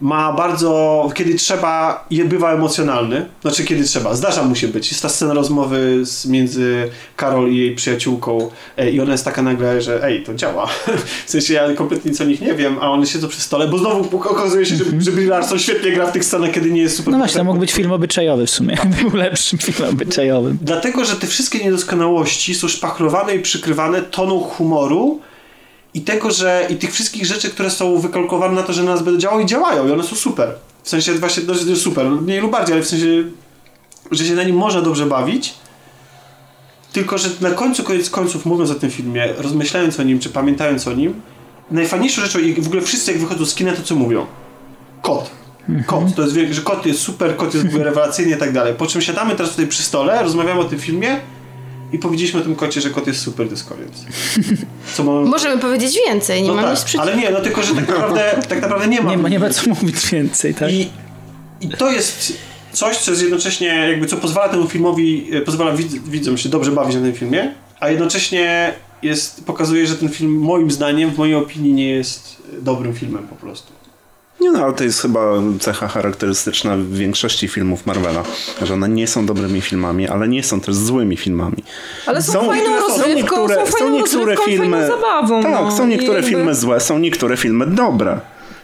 Ma 0.00 0.32
bardzo, 0.32 1.10
kiedy 1.14 1.34
trzeba, 1.34 2.04
je 2.10 2.24
bywa 2.24 2.52
emocjonalny. 2.52 3.26
Znaczy, 3.42 3.64
kiedy 3.64 3.84
trzeba, 3.84 4.14
zdarza 4.14 4.42
mu 4.42 4.54
się 4.54 4.68
być. 4.68 4.90
Jest 4.90 5.02
ta 5.02 5.08
scena 5.08 5.34
rozmowy 5.34 6.06
z, 6.06 6.26
między 6.26 6.90
Karol 7.16 7.50
i 7.50 7.56
jej 7.56 7.74
przyjaciółką 7.74 8.50
e, 8.76 8.90
i 8.90 9.00
ona 9.00 9.12
jest 9.12 9.24
taka 9.24 9.42
nagle, 9.42 9.82
że 9.82 10.04
ej, 10.04 10.22
to 10.22 10.34
działa. 10.34 10.66
W 11.26 11.30
sensie 11.30 11.54
ja 11.54 11.74
kompletnie 11.74 12.10
nic 12.10 12.20
o 12.20 12.24
nich 12.24 12.40
nie 12.40 12.54
wiem, 12.54 12.76
a 12.80 12.90
one 12.90 13.06
siedzą 13.06 13.28
przy 13.28 13.40
stole, 13.40 13.68
bo 13.68 13.78
znowu 13.78 14.18
okazuje 14.18 14.66
się, 14.66 14.76
że, 14.76 14.84
że 14.98 15.12
Brie 15.12 15.26
Larson 15.26 15.58
świetnie 15.58 15.92
gra 15.92 16.06
w 16.06 16.12
tych 16.12 16.24
scenach, 16.24 16.50
kiedy 16.50 16.70
nie 16.70 16.80
jest 16.80 16.96
super 16.96 17.12
No 17.12 17.18
właśnie, 17.18 17.38
to 17.38 17.44
mógł 17.44 17.58
być 17.58 17.72
film 17.72 17.92
obyczajowy 17.92 18.46
w 18.46 18.50
sumie. 18.50 18.76
Był 19.02 19.16
lepszym 19.16 19.58
filmem 19.58 19.92
obyczajowym. 19.92 20.58
Dlatego, 20.62 21.04
że 21.04 21.16
te 21.16 21.26
wszystkie 21.26 21.64
niedoskonałości 21.64 22.54
są 22.54 22.68
szpachlowane 22.68 23.34
i 23.34 23.40
przykrywane 23.40 24.02
toną 24.02 24.40
humoru 24.40 25.20
i 25.98 26.00
tego, 26.00 26.30
że 26.30 26.66
i 26.70 26.76
tych 26.76 26.92
wszystkich 26.92 27.26
rzeczy, 27.26 27.50
które 27.50 27.70
są 27.70 27.98
wykalkulowane 27.98 28.54
na 28.54 28.62
to, 28.62 28.72
że 28.72 28.82
na 28.82 28.90
nas 28.90 29.02
będą 29.02 29.20
działały 29.20 29.42
i 29.42 29.46
działają 29.46 29.88
i 29.88 29.92
one 29.92 30.04
są 30.04 30.16
super. 30.16 30.54
W 30.82 30.88
sensie 30.88 31.12
właśnie 31.14 31.42
no, 31.46 31.76
super, 31.76 32.10
mniej 32.10 32.40
lub 32.40 32.52
bardziej, 32.52 32.72
ale 32.72 32.82
w 32.82 32.88
sensie, 32.88 33.24
że 34.10 34.24
się 34.24 34.34
na 34.34 34.42
nim 34.42 34.56
można 34.56 34.82
dobrze 34.82 35.06
bawić. 35.06 35.54
Tylko, 36.92 37.18
że 37.18 37.28
na 37.40 37.50
końcu, 37.50 37.84
koniec 37.84 38.10
końców, 38.10 38.46
mówiąc 38.46 38.70
o 38.70 38.74
tym 38.74 38.90
filmie, 38.90 39.32
rozmyślając 39.38 40.00
o 40.00 40.02
nim, 40.02 40.18
czy 40.18 40.30
pamiętając 40.30 40.88
o 40.88 40.92
nim, 40.92 41.20
najfajniejszą 41.70 42.22
rzeczą 42.22 42.38
i 42.38 42.62
w 42.62 42.66
ogóle 42.66 42.82
wszyscy 42.82 43.12
jak 43.12 43.20
wychodzą 43.20 43.44
z 43.46 43.54
kina, 43.54 43.72
to 43.72 43.82
co 43.82 43.94
mówią? 43.94 44.26
Kot. 45.02 45.30
Kot, 45.86 46.14
to 46.16 46.22
jest, 46.22 46.34
że 46.50 46.62
kot 46.62 46.86
jest 46.86 47.00
super, 47.00 47.36
kot 47.36 47.54
jest 47.54 47.66
w 47.66 47.68
ogóle 47.68 47.84
rewelacyjny 47.84 48.36
i 48.36 48.38
tak 48.38 48.52
dalej. 48.52 48.74
Po 48.74 48.86
czym 48.86 49.02
siadamy 49.02 49.34
teraz 49.34 49.50
tutaj 49.50 49.66
przy 49.66 49.82
stole, 49.82 50.22
rozmawiamy 50.22 50.60
o 50.60 50.64
tym 50.64 50.78
filmie 50.78 51.20
i 51.92 51.98
powiedzieliśmy 51.98 52.40
o 52.40 52.42
tym 52.42 52.56
kocie, 52.56 52.80
że 52.80 52.90
kot 52.90 53.06
jest 53.06 53.20
super, 53.20 53.46
to 53.46 53.52
jest 53.52 53.68
koniec. 53.68 54.04
Co 54.94 55.04
mam... 55.04 55.26
Możemy 55.26 55.58
powiedzieć 55.58 55.98
więcej, 56.06 56.42
nie 56.42 56.48
no 56.48 56.54
mam 56.54 56.64
tak, 56.64 56.74
nic 56.74 56.84
przeciwko. 56.84 57.02
ale 57.02 57.16
nie, 57.16 57.30
no 57.30 57.40
tylko, 57.40 57.62
że 57.62 57.74
tak 57.74 57.88
naprawdę, 57.88 58.38
tak 58.48 58.62
naprawdę 58.62 58.88
nie 58.88 59.00
ma. 59.00 59.10
Nie 59.10 59.18
ma, 59.18 59.28
nie 59.28 59.38
ma 59.38 59.50
co 59.50 59.70
mówić 59.70 60.06
więcej, 60.10 60.54
tak? 60.54 60.72
I, 60.72 60.88
I 61.60 61.68
to 61.68 61.90
jest 61.90 62.32
coś, 62.72 62.96
co 62.96 63.10
jest 63.10 63.22
jednocześnie, 63.22 63.66
jakby 63.66 64.06
co 64.06 64.16
pozwala 64.16 64.48
temu 64.48 64.68
filmowi, 64.68 65.28
e, 65.32 65.40
pozwala 65.40 65.72
widz, 65.72 65.94
widzom 65.94 66.38
się 66.38 66.48
dobrze 66.48 66.70
bawić 66.70 66.94
na 66.94 67.02
tym 67.02 67.14
filmie, 67.14 67.54
a 67.80 67.90
jednocześnie 67.90 68.74
jest, 69.02 69.44
pokazuje, 69.44 69.86
że 69.86 69.96
ten 69.96 70.08
film 70.08 70.38
moim 70.38 70.70
zdaniem, 70.70 71.10
w 71.10 71.18
mojej 71.18 71.34
opinii 71.34 71.72
nie 71.72 71.90
jest 71.90 72.42
dobrym 72.62 72.94
filmem 72.94 73.28
po 73.28 73.36
prostu. 73.36 73.72
Nie 74.40 74.50
no, 74.50 74.64
ale 74.64 74.72
to 74.72 74.84
jest 74.84 75.02
chyba 75.02 75.20
cecha 75.60 75.88
charakterystyczna 75.88 76.76
w 76.76 76.92
większości 76.92 77.48
filmów 77.48 77.86
Marvela, 77.86 78.22
że 78.62 78.74
one 78.74 78.88
nie 78.88 79.06
są 79.06 79.26
dobrymi 79.26 79.60
filmami, 79.60 80.08
ale 80.08 80.28
nie 80.28 80.42
są 80.42 80.60
też 80.60 80.74
złymi 80.74 81.16
filmami. 81.16 81.64
Ale 82.06 82.22
są, 82.22 82.32
Są 82.32 82.46
fajną 82.46 82.70
niektóre- 82.70 82.80
są 82.80 82.88
rozrywką, 82.88 83.14
niektóre, 83.16 83.54
są 83.56 83.66
są 83.66 83.72
fajną 83.78 83.94
niektóre 83.96 84.20
rozrywką, 84.24 84.44
filmy. 84.44 84.86
zabawą. 84.86 85.42
Tak, 85.42 85.52
no. 85.52 85.76
są 85.76 85.86
niektóre 85.86 86.14
jakby- 86.14 86.28
filmy 86.30 86.54
złe, 86.54 86.80
są 86.80 86.98
niektóre 86.98 87.36
filmy 87.36 87.66
dobre. 87.66 88.20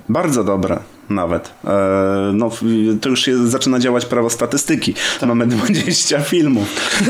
Bardzo 0.09 0.45
dobre 0.45 0.79
nawet. 1.11 1.51
E, 1.65 1.71
no, 2.33 2.51
to 3.01 3.09
już 3.09 3.25
się 3.25 3.47
zaczyna 3.47 3.79
działać 3.79 4.07
prawo 4.07 4.31
statystyki. 4.31 4.95
Tak. 5.21 5.29
Mamy 5.29 5.47
20 5.47 6.21
filmów. 6.21 6.69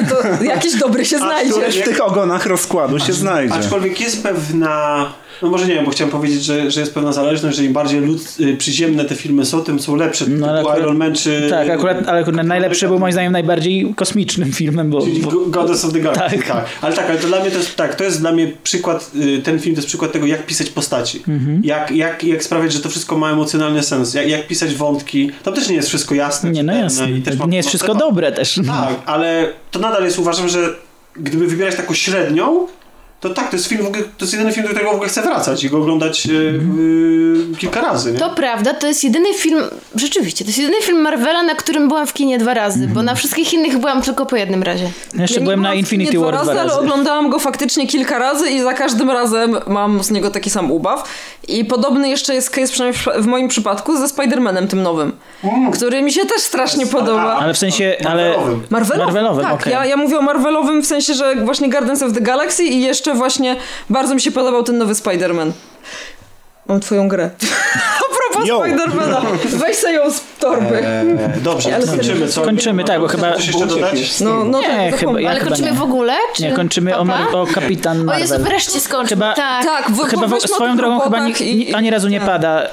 To 0.09 0.17
jakiś 0.44 0.75
dobry 0.75 1.05
się 1.05 1.18
znajdzie. 1.18 1.52
Które 1.52 1.70
w 1.70 1.83
tych 1.84 2.05
ogonach 2.05 2.47
rozkładu 2.47 2.99
się 2.99 3.12
znajdzie. 3.12 3.55
Aczkolwiek 3.55 4.01
jest 4.01 4.23
pewna, 4.23 5.12
no 5.42 5.50
może 5.50 5.66
nie 5.66 5.74
wiem, 5.74 5.84
bo 5.84 5.90
chciałem 5.90 6.10
powiedzieć, 6.10 6.44
że, 6.44 6.70
że 6.70 6.80
jest 6.80 6.94
pewna 6.94 7.12
zależność, 7.12 7.56
że 7.56 7.64
im 7.64 7.72
bardziej 7.72 8.00
lud, 8.00 8.20
y, 8.40 8.56
przyziemne 8.56 9.04
te 9.04 9.14
filmy 9.14 9.44
są, 9.46 9.60
tym 9.60 9.80
są 9.80 9.96
lepsze. 9.96 10.26
No, 10.28 10.48
ale 10.48 10.60
akurat- 10.60 10.78
Iron 10.78 10.96
Man 10.96 11.14
czy... 11.14 11.46
Tak, 11.50 11.70
akurat, 11.70 12.08
ale 12.08 12.20
akurat 12.20 12.46
najlepszy 12.46 12.88
był 12.88 12.98
moim 12.98 13.12
zdaniem 13.12 13.32
najbardziej 13.32 13.94
kosmicznym 13.96 14.52
filmem, 14.52 14.90
bo, 14.90 15.00
Czyli 15.02 15.20
bo 15.20 15.30
Go- 15.30 15.46
Goddess 15.46 15.84
of 15.84 15.92
the 15.92 16.00
Galaxy, 16.00 16.38
tak. 16.38 16.46
Tak. 16.46 16.64
Ale 16.80 16.94
tak, 16.94 17.10
ale 17.10 17.18
to 17.18 17.26
dla 17.26 17.40
mnie 17.40 17.50
to 17.50 17.58
jest, 17.58 17.76
tak, 17.76 17.94
to 17.94 18.04
jest 18.04 18.20
dla 18.20 18.32
mnie 18.32 18.52
przykład, 18.62 19.10
y, 19.38 19.42
ten 19.42 19.58
film 19.60 19.74
to 19.74 19.78
jest 19.78 19.88
przykład 19.88 20.12
tego, 20.12 20.26
jak 20.26 20.46
pisać 20.46 20.70
postaci. 20.70 21.22
Mhm. 21.28 21.60
Jak, 21.64 21.90
jak, 21.90 22.24
jak 22.24 22.42
sprawiać, 22.44 22.72
że 22.72 22.80
to 22.80 22.88
wszystko 22.88 23.18
ma 23.18 23.30
emocjonalny 23.30 23.82
sens. 23.82 24.14
Jak, 24.14 24.28
jak 24.28 24.46
pisać 24.46 24.74
wątki. 24.74 25.30
Tam 25.42 25.54
też 25.54 25.68
nie 25.68 25.76
jest 25.76 25.88
wszystko 25.88 26.14
jasne. 26.14 26.50
nie, 26.50 26.62
no 26.62 26.74
jasne. 26.76 27.10
i 27.10 27.22
też 27.22 27.36
ma- 27.36 27.46
Nie 27.46 27.56
jest 27.56 27.68
wszystko 27.68 27.94
dobre 27.94 28.32
też. 28.32 28.60
Tak, 28.66 28.94
ale 29.06 29.48
to 29.70 29.78
nadal 29.78 30.04
jest, 30.04 30.18
uważam, 30.18 30.48
że 30.48 30.74
gdyby 31.16 31.46
wybierać 31.46 31.76
taką 31.76 31.94
średnią, 31.94 32.66
to 33.28 33.34
tak, 33.34 33.50
to 33.50 33.56
jest 33.56 33.66
film, 33.68 33.82
w 33.84 33.86
ogóle, 33.86 34.02
to 34.02 34.24
jest 34.24 34.32
jedyny 34.32 34.52
film, 34.52 34.62
do 34.66 34.70
którego 34.70 34.90
w 34.90 34.94
ogóle 34.94 35.08
chcę 35.08 35.22
wracać 35.22 35.64
i 35.64 35.70
go 35.70 35.78
oglądać 35.78 36.26
y, 36.26 36.30
y, 36.32 37.56
kilka 37.58 37.80
razy. 37.80 38.12
Nie? 38.12 38.18
To 38.18 38.30
prawda, 38.30 38.74
to 38.74 38.86
jest 38.86 39.04
jedyny 39.04 39.34
film, 39.34 39.62
rzeczywiście, 39.94 40.44
to 40.44 40.48
jest 40.48 40.58
jedyny 40.58 40.82
film 40.82 41.00
Marvela, 41.00 41.42
na 41.42 41.54
którym 41.54 41.88
byłam 41.88 42.06
w 42.06 42.12
kinie 42.12 42.38
dwa 42.38 42.54
razy, 42.54 42.88
bo 42.88 43.02
na 43.02 43.14
wszystkich 43.14 43.52
innych 43.52 43.78
byłam 43.78 44.02
tylko 44.02 44.26
po 44.26 44.36
jednym 44.36 44.62
razie. 44.62 44.90
Jeszcze 45.18 45.34
Ja 45.34 45.40
nie 45.40 45.44
byłem 45.44 45.62
na 45.62 45.74
Infinity 45.74 46.18
War 46.18 46.34
dwa 46.34 46.54
razy. 46.54 46.60
ale 46.60 46.78
oglądałam 46.78 47.30
go 47.30 47.38
faktycznie 47.38 47.86
kilka 47.86 48.18
razy 48.18 48.50
i 48.50 48.60
za 48.62 48.72
każdym 48.74 49.10
razem 49.10 49.56
mam 49.66 50.04
z 50.04 50.10
niego 50.10 50.30
taki 50.30 50.50
sam 50.50 50.70
ubaw. 50.72 51.04
I 51.48 51.64
podobny 51.64 52.08
jeszcze 52.08 52.34
jest 52.34 52.50
case, 52.50 52.72
przynajmniej 52.72 53.02
w- 53.22 53.26
moim 53.26 53.48
przypadku, 53.48 53.96
ze 53.96 54.06
Spider-Manem 54.06 54.66
tym 54.66 54.82
nowym, 54.82 55.12
który 55.72 56.02
mi 56.02 56.12
się 56.12 56.26
też 56.26 56.40
strasznie 56.42 56.86
podoba. 56.86 57.36
Ale 57.40 57.54
w 57.54 57.58
sensie, 57.58 57.96
ale... 58.04 58.28
Marvelowym. 58.28 58.62
Marvelowym? 58.70 59.04
Marvelowym, 59.14 59.44
tak. 59.44 59.54
okej. 59.54 59.72
Ja, 59.72 59.86
ja 59.86 59.96
mówię 59.96 60.18
o 60.18 60.22
Marvelowym 60.22 60.82
w 60.82 60.86
sensie, 60.86 61.14
że 61.14 61.36
właśnie 61.36 61.70
Guardians 61.70 62.02
of 62.02 62.12
the 62.12 62.20
Galaxy 62.20 62.64
i 62.64 62.80
jeszcze 62.80 63.14
właśnie 63.15 63.57
bardzo 63.91 64.15
mi 64.15 64.20
się 64.20 64.31
podobał 64.33 64.62
ten 64.62 64.78
nowy 64.78 64.93
Spider-Man. 64.93 65.51
Mam 66.68 66.81
twoją 66.81 67.09
grę. 67.09 67.31
A 68.01 68.17
propos 68.17 68.49
Yo. 68.49 68.60
Spider-Mana. 68.60 69.20
Weź 69.44 69.76
sobie 69.76 69.94
ją 69.94 70.10
z 70.10 70.20
torby. 70.41 70.86
Eee, 70.86 71.07
dobrze, 71.43 71.75
Ale 71.75 71.86
kończymy. 71.86 72.28
Co? 72.28 72.43
Kończymy, 72.43 72.84
tak, 72.84 73.01
bo 73.01 73.09
chyba- 73.09 73.33
Coś 73.34 73.47
jeszcze 73.47 73.67
dodać? 73.67 74.20
No, 74.20 74.44
no 74.44 74.60
Nie, 74.60 74.67
tak, 74.67 74.76
chyba 74.84 74.97
zapomnę. 74.99 75.23
ja 75.23 75.31
Ale 75.31 75.39
chyba 75.41 75.51
kończymy 75.51 75.70
nie. 75.73 75.76
w 75.78 75.83
ogóle? 75.83 76.15
Czy... 76.34 76.43
Nie, 76.43 76.52
kończymy 76.52 76.97
o, 76.97 77.05
Mar- 77.05 77.34
o 77.36 77.47
Kapitan 77.47 78.09
O 78.09 78.18
Jezu, 78.18 78.34
Marvel. 78.34 78.49
wreszcie 78.51 78.81
skończmy. 78.81 79.09
Chyba- 79.17 79.34
tak. 79.34 79.65
Tak, 79.65 79.91
w, 79.91 80.01
Chyba 80.09 80.41
swoją 80.41 80.76
drogą 80.76 81.01
chyba 81.01 81.17
robotach 81.18 81.41
ni, 81.41 81.51
i- 81.51 81.57
ni, 81.57 81.75
ani 81.75 81.91
razu 81.91 82.09
nie 82.09 82.18
tak. 82.20 82.28
pada 82.28 82.62
y, 82.65 82.68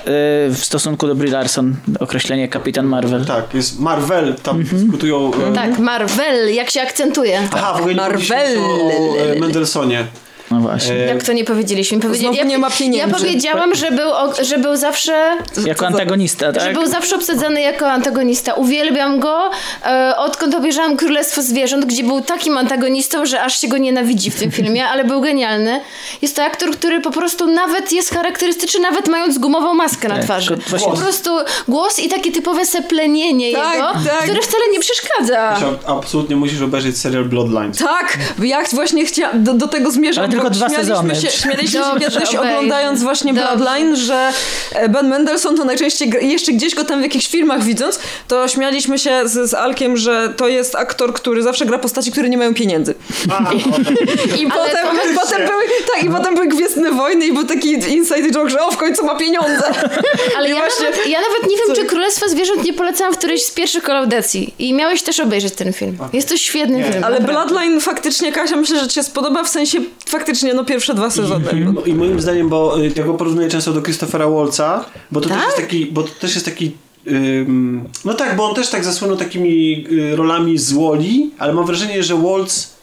w 0.50 0.60
stosunku 0.62 1.08
do 1.08 1.16
Brie 1.16 1.32
Larson 1.32 1.76
określenie 2.00 2.48
Kapitan 2.48 2.86
Marvel. 2.86 3.26
Tak, 3.26 3.54
jest 3.54 3.80
Marvel, 3.80 4.36
tam 4.44 4.60
Mhm. 4.62 4.82
dyskutują... 4.82 5.32
e, 5.52 5.54
Tak, 5.56 5.80
Marvel, 5.80 6.54
jak 6.54 6.70
się 6.70 6.82
akcentuje. 6.82 7.40
Aha, 7.54 7.74
w 7.74 7.78
ogóle 7.78 7.94
nie 7.94 8.02
Marvel. 8.02 8.58
o 8.60 9.18
e, 9.36 9.40
Mendelsonie. 9.40 10.06
No 10.52 10.60
właśnie. 10.60 10.96
Jak 10.96 11.24
to 11.24 11.34
nie 11.34 11.44
powiedzieliśmy? 11.46 12.00
Powiedzieli... 12.00 12.34
Znowu 12.36 12.50
nie 12.50 12.58
ma 12.58 12.70
pieniędzy. 12.72 13.12
Ja 13.12 13.18
powiedziałam, 13.20 13.76
że 13.76 13.92
był, 13.92 14.10
o- 14.12 14.44
że 14.44 14.58
był 14.58 14.76
zawsze 14.76 15.38
Jako 15.66 15.88
antagonista, 15.88 16.46
Że 16.46 16.54
tak? 16.54 16.74
był 16.74 16.88
zawsze 16.88 17.16
obsadzany 17.16 17.62
jako 17.62 17.92
antagonista. 17.92 18.54
Uwielbiam 18.54 19.20
go, 19.20 19.50
e, 19.86 20.14
odkąd 20.18 20.56
obejrzałam 20.56 20.98
Królestwo 20.98 21.42
Zwierząt, 21.42 21.86
gdzie 21.86 22.04
był 22.04 22.22
takim 22.22 22.58
antagonistą, 22.58 23.26
że 23.26 23.42
aż 23.42 23.60
się 23.62 23.68
go 23.68 23.78
nienawidzi 23.78 24.32
w 24.32 24.40
tym 24.40 24.52
filmie, 24.58 24.86
ale 24.88 25.04
był 25.06 25.22
genialny. 25.22 25.82
Jest 26.22 26.36
to 26.36 26.44
aktor, 26.44 26.72
który 26.72 27.02
po 27.02 27.12
prostu 27.12 27.48
nawet 27.48 27.92
jest 27.92 28.14
charakterystyczny, 28.14 28.80
nawet 28.80 29.08
mając 29.08 29.38
gumową 29.38 29.74
maskę 29.74 30.08
na 30.08 30.16
Tak, 30.16 30.24
twarzy. 30.24 30.56
właśnie- 30.68 30.92
Po 30.92 30.98
prostu 30.98 31.30
głos 31.68 32.00
i 32.00 32.10
takie 32.10 32.32
typowe 32.32 32.66
seplenienie 32.66 33.54
Tak, 33.54 33.74
jego, 33.74 33.88
tak. 34.10 34.24
które 34.24 34.42
wcale 34.42 34.64
nie 34.74 34.80
przeszkadza. 34.80 35.56
Absolutnie 35.88 36.36
musisz 36.36 36.62
obejrzeć 36.62 36.98
serial 36.98 37.26
Bloodlines. 37.26 37.78
Tak, 37.78 38.18
ja 38.44 38.64
właśnie 38.74 39.06
chciałam, 39.06 39.44
do, 39.44 39.54
do 39.54 39.68
tego 39.68 39.92
zmierzam. 39.92 40.41
Tylko 40.42 40.50
bo 40.50 40.56
dwa 40.56 40.70
śmialiśmy 40.70 40.96
sezony. 40.96 41.16
Się, 41.16 41.32
śmialiśmy 41.32 41.68
się 41.68 41.80
Dobrze, 41.80 42.10
kiedyś 42.12 42.36
oglądając 42.36 43.04
właśnie 43.04 43.34
Dobrze. 43.34 43.58
Bloodline, 43.58 43.96
że 43.96 44.32
e, 44.74 44.90
Ben 44.90 45.10
Mendelsohn 45.10 45.58
to 45.58 45.66
najczęściej, 45.66 46.12
jeszcze 46.22 46.52
gdzieś 46.52 46.76
go 46.76 46.84
tam 46.84 47.00
w 47.00 47.04
jakichś 47.04 47.28
filmach 47.28 47.64
widząc, 47.64 48.00
to 48.28 48.48
śmialiśmy 48.48 49.00
się 49.00 49.22
z, 49.26 49.50
z 49.50 49.54
Alkiem, 49.54 49.98
że 49.98 50.34
to 50.38 50.48
jest 50.48 50.76
aktor, 50.76 51.14
który 51.14 51.44
zawsze 51.44 51.66
gra 51.66 51.78
postaci, 51.78 52.12
które 52.12 52.30
nie 52.30 52.38
mają 52.38 52.54
pieniędzy. 52.54 52.96
A, 53.30 53.50
o, 53.50 53.52
I 54.42 54.48
potem, 54.48 54.88
potem 55.16 55.48
były, 55.48 55.64
tak, 55.96 56.04
i 56.04 56.10
potem 56.10 56.36
były 56.36 56.48
Gwiezdne 56.48 56.92
Wojny 56.92 57.26
i 57.26 57.34
był 57.34 57.44
taki 57.44 57.72
inside 57.72 58.32
joke, 58.32 58.50
że 58.50 58.62
o, 58.62 58.72
w 58.72 58.78
końcu 58.78 59.06
ma 59.06 59.16
pieniądze. 59.16 59.64
Ale 60.38 60.50
ja, 60.50 60.56
właśnie- 60.56 60.86
nawet, 60.86 61.08
ja 61.08 61.20
nawet 61.20 61.52
nie 61.52 61.58
wiem, 61.58 61.76
czy 61.76 61.86
Królestwo 61.86 62.30
Zwierząt 62.30 62.64
nie 62.64 62.74
polecałam 62.74 63.14
w 63.14 63.18
którejś 63.18 63.46
z 63.46 63.52
pierwszych 63.52 63.84
kolaudacji. 63.84 64.54
I 64.60 64.74
miałeś 64.74 65.02
też 65.02 65.20
obejrzeć 65.20 65.54
ten 65.54 65.74
film. 65.74 65.98
Jest 66.14 66.30
to 66.30 66.38
świetny 66.38 66.78
Nie. 66.78 66.84
film. 66.84 67.04
Ale 67.04 67.20
naprawdę. 67.20 67.50
Bloodline 67.50 67.82
faktycznie, 67.82 68.32
Kasia, 68.32 68.56
myślę, 68.56 68.80
że 68.80 68.88
ci 68.88 68.96
się 68.96 69.04
spodoba, 69.04 69.44
w 69.44 69.50
sensie 69.50 69.80
faktycznie, 70.06 70.31
no 70.54 70.66
pierwsze 70.66 70.94
dwa 70.94 71.10
sezony. 71.10 71.46
No 71.74 71.82
I 71.82 71.94
moim 71.94 72.22
zdaniem, 72.22 72.50
bo 72.50 72.82
y, 72.82 72.92
ja 72.96 73.04
go 73.04 73.14
porównuję 73.14 73.50
często 73.50 73.74
do 73.74 73.82
Christophera 73.82 74.30
Waltza, 74.30 74.86
bo 75.12 75.22
to 75.22 75.30
też 75.30 75.38
Tak? 75.38 75.46
jest 75.46 75.58
taki, 75.58 75.86
bo 75.86 76.04
to 76.04 76.10
też 76.20 76.34
jest 76.34 76.46
taki 76.46 76.72
ym, 77.08 77.84
no 78.06 78.14
tak, 78.14 78.36
bo 78.36 78.50
on 78.50 78.56
też 78.56 78.70
tak 78.70 78.84
zasłynął 78.84 79.18
takimi 79.18 79.86
y, 79.92 80.16
rolami 80.16 80.58
z 80.58 80.72
Woli, 80.72 81.32
ale 81.40 81.54
mam 81.54 81.66
wrażenie, 81.66 82.04
że 82.04 82.16
Waltz 82.16 82.82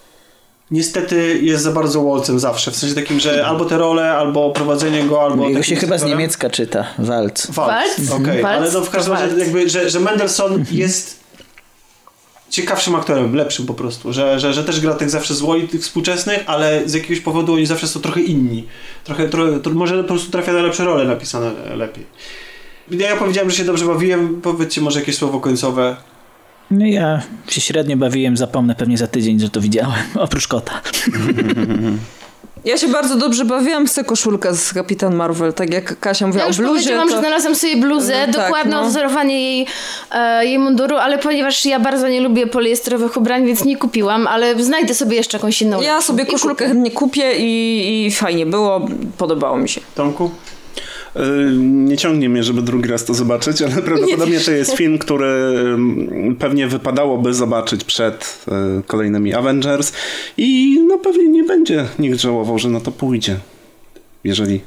niestety 0.70 1.39
jest 1.43 1.62
za 1.65 1.73
bardzo 1.73 2.02
Waltzem 2.02 2.39
zawsze, 2.39 2.70
w 2.70 2.77
sensie 2.77 2.94
takim, 2.94 3.20
że 3.20 3.47
albo 3.47 3.65
te 3.65 3.78
role, 3.78 4.12
albo 4.12 4.51
prowadzenie 4.51 5.05
go, 5.05 5.23
albo... 5.23 5.49
Jego 5.49 5.62
się 5.62 5.77
chyba 5.77 5.99
z 5.99 6.05
niemiecka 6.05 6.51
czyta, 6.51 6.85
Waltz. 6.99 7.51
Waltz, 7.51 8.01
Waltz? 8.01 8.23
okej, 8.23 8.43
Waltz? 8.43 8.59
ale 8.62 8.73
no 8.73 8.81
w 8.81 8.91
każdym 8.91 9.12
razie 9.12 9.39
jakby, 9.39 9.68
że, 9.68 9.91
że 9.91 10.01
Mendelssohn 10.01 10.65
jest 10.73 11.20
ciekawszym 12.51 12.94
aktorem, 12.94 13.35
lepszym 13.35 13.67
po 13.67 13.75
prostu, 13.75 14.12
że, 14.12 14.41
że, 14.41 14.55
że 14.55 14.65
też 14.65 14.81
gra 14.81 14.94
tych 14.94 15.10
zawsze 15.10 15.35
z 15.35 15.41
Woli, 15.41 15.68
tych 15.68 15.81
współczesnych, 15.81 16.44
ale 16.47 16.89
z 16.89 16.94
jakiegoś 16.94 17.20
powodu 17.20 17.52
oni 17.52 17.67
zawsze 17.67 17.89
są 17.89 18.01
trochę 18.01 18.20
inni. 18.20 18.65
Trochę, 19.05 19.28
trochę 19.28 19.60
to 19.60 19.70
może 19.70 20.02
po 20.02 20.09
prostu 20.09 20.31
trafia 20.31 20.52
na 20.52 20.62
lepsze 20.62 20.85
role 20.85 21.05
napisane 21.05 21.77
lepiej. 21.77 22.07
Ja 22.91 23.17
powiedziałem, 23.17 23.51
że 23.51 23.57
się 23.57 23.65
dobrze 23.65 23.86
bawiłem, 23.86 24.41
powiedzcie 24.43 24.81
może 24.81 25.01
jakieś 25.01 25.17
słowo 25.17 25.41
końcowe. 25.41 25.97
No 26.70 26.86
ja 26.86 27.23
się 27.49 27.60
średnio 27.60 27.97
bawiłem, 27.97 28.36
zapomnę 28.36 28.75
pewnie 28.75 28.99
za 28.99 29.07
tydzień, 29.07 29.41
że 29.41 29.51
to 29.51 29.60
widziałem, 29.60 30.02
oprócz 30.15 30.49
kota. 30.49 30.81
Ja 32.65 32.78
się 32.78 32.89
bardzo 32.89 33.17
dobrze 33.17 33.45
bawiłam 33.45 33.87
w 33.87 33.95
tę 33.95 34.05
koszulkę 34.05 34.55
z 34.55 34.73
Kapitan 34.73 35.15
Marvel, 35.17 35.53
tak 35.53 35.73
jak 35.73 36.01
Kasia 36.01 36.27
mówiła 36.27 36.43
Ja 36.43 36.47
o 36.47 36.49
już 36.49 36.57
bluzie. 36.57 36.73
powiedziałam, 36.75 37.09
to... 37.09 37.15
że 37.15 37.20
znalazłam 37.20 37.55
sobie 37.55 37.77
bluzę, 37.77 38.12
Tak, 38.12 38.31
dokładne 38.31 38.77
no. 38.77 38.83
odwzorowanie 38.83 39.41
jej, 39.43 39.67
e, 40.12 40.47
jej 40.47 40.59
munduru, 40.59 40.97
ale 40.97 41.19
ponieważ 41.19 41.67
ja 41.67 41.81
bardzo 41.81 42.09
nie 42.09 42.20
lubię 42.20 42.47
poliestrowych 42.47 43.17
ubrań, 43.17 43.47
więc 43.47 43.65
nie 43.65 43.77
kupiłam, 43.77 44.27
ale 44.27 44.62
znajdę 44.65 44.95
sobie 44.95 45.17
jeszcze 45.17 45.37
jakąś 45.39 45.62
inną. 45.62 45.81
Ja 45.83 46.01
sobie 46.03 46.27
koszulkę 46.27 46.55
kupię. 46.65 46.69
chętnie 46.69 46.91
kupię 46.91 47.33
i, 47.39 48.07
i 48.07 48.11
fajnie 48.11 48.47
było, 48.47 48.87
podobało 49.19 49.57
mi 49.57 49.69
się. 49.69 49.81
Tomku? 49.95 50.31
Y, 51.18 51.52
Nie 51.56 51.97
ciągnie 51.97 52.28
mnie, 52.28 52.42
żeby 52.42 52.62
drugi 52.62 52.88
raz 52.88 53.05
to 53.05 53.14
zobaczyć, 53.14 53.62
ale 53.62 53.82
prawdopodobnie 53.82 54.40
to 54.40 54.50
jest 54.50 54.72
film, 54.74 54.98
który 54.98 55.26
mm, 55.26 56.36
pewnie 56.38 56.66
wypadałoby 56.66 57.34
zobaczyć 57.34 57.84
przed 57.84 58.44
y, 58.80 58.82
kolejnymi 58.82 59.34
Avengers 59.34 59.92
i 60.36 60.78
no 60.88 60.98
pewnie 60.98 61.28
nie 61.28 61.44
będzie 61.44 61.86
nikt 61.98 62.20
żałował, 62.20 62.58
że 62.58 62.68
na 62.68 62.80
to 62.80 62.90
pójdzie. 62.92 63.36
Jeżeli 64.24 64.60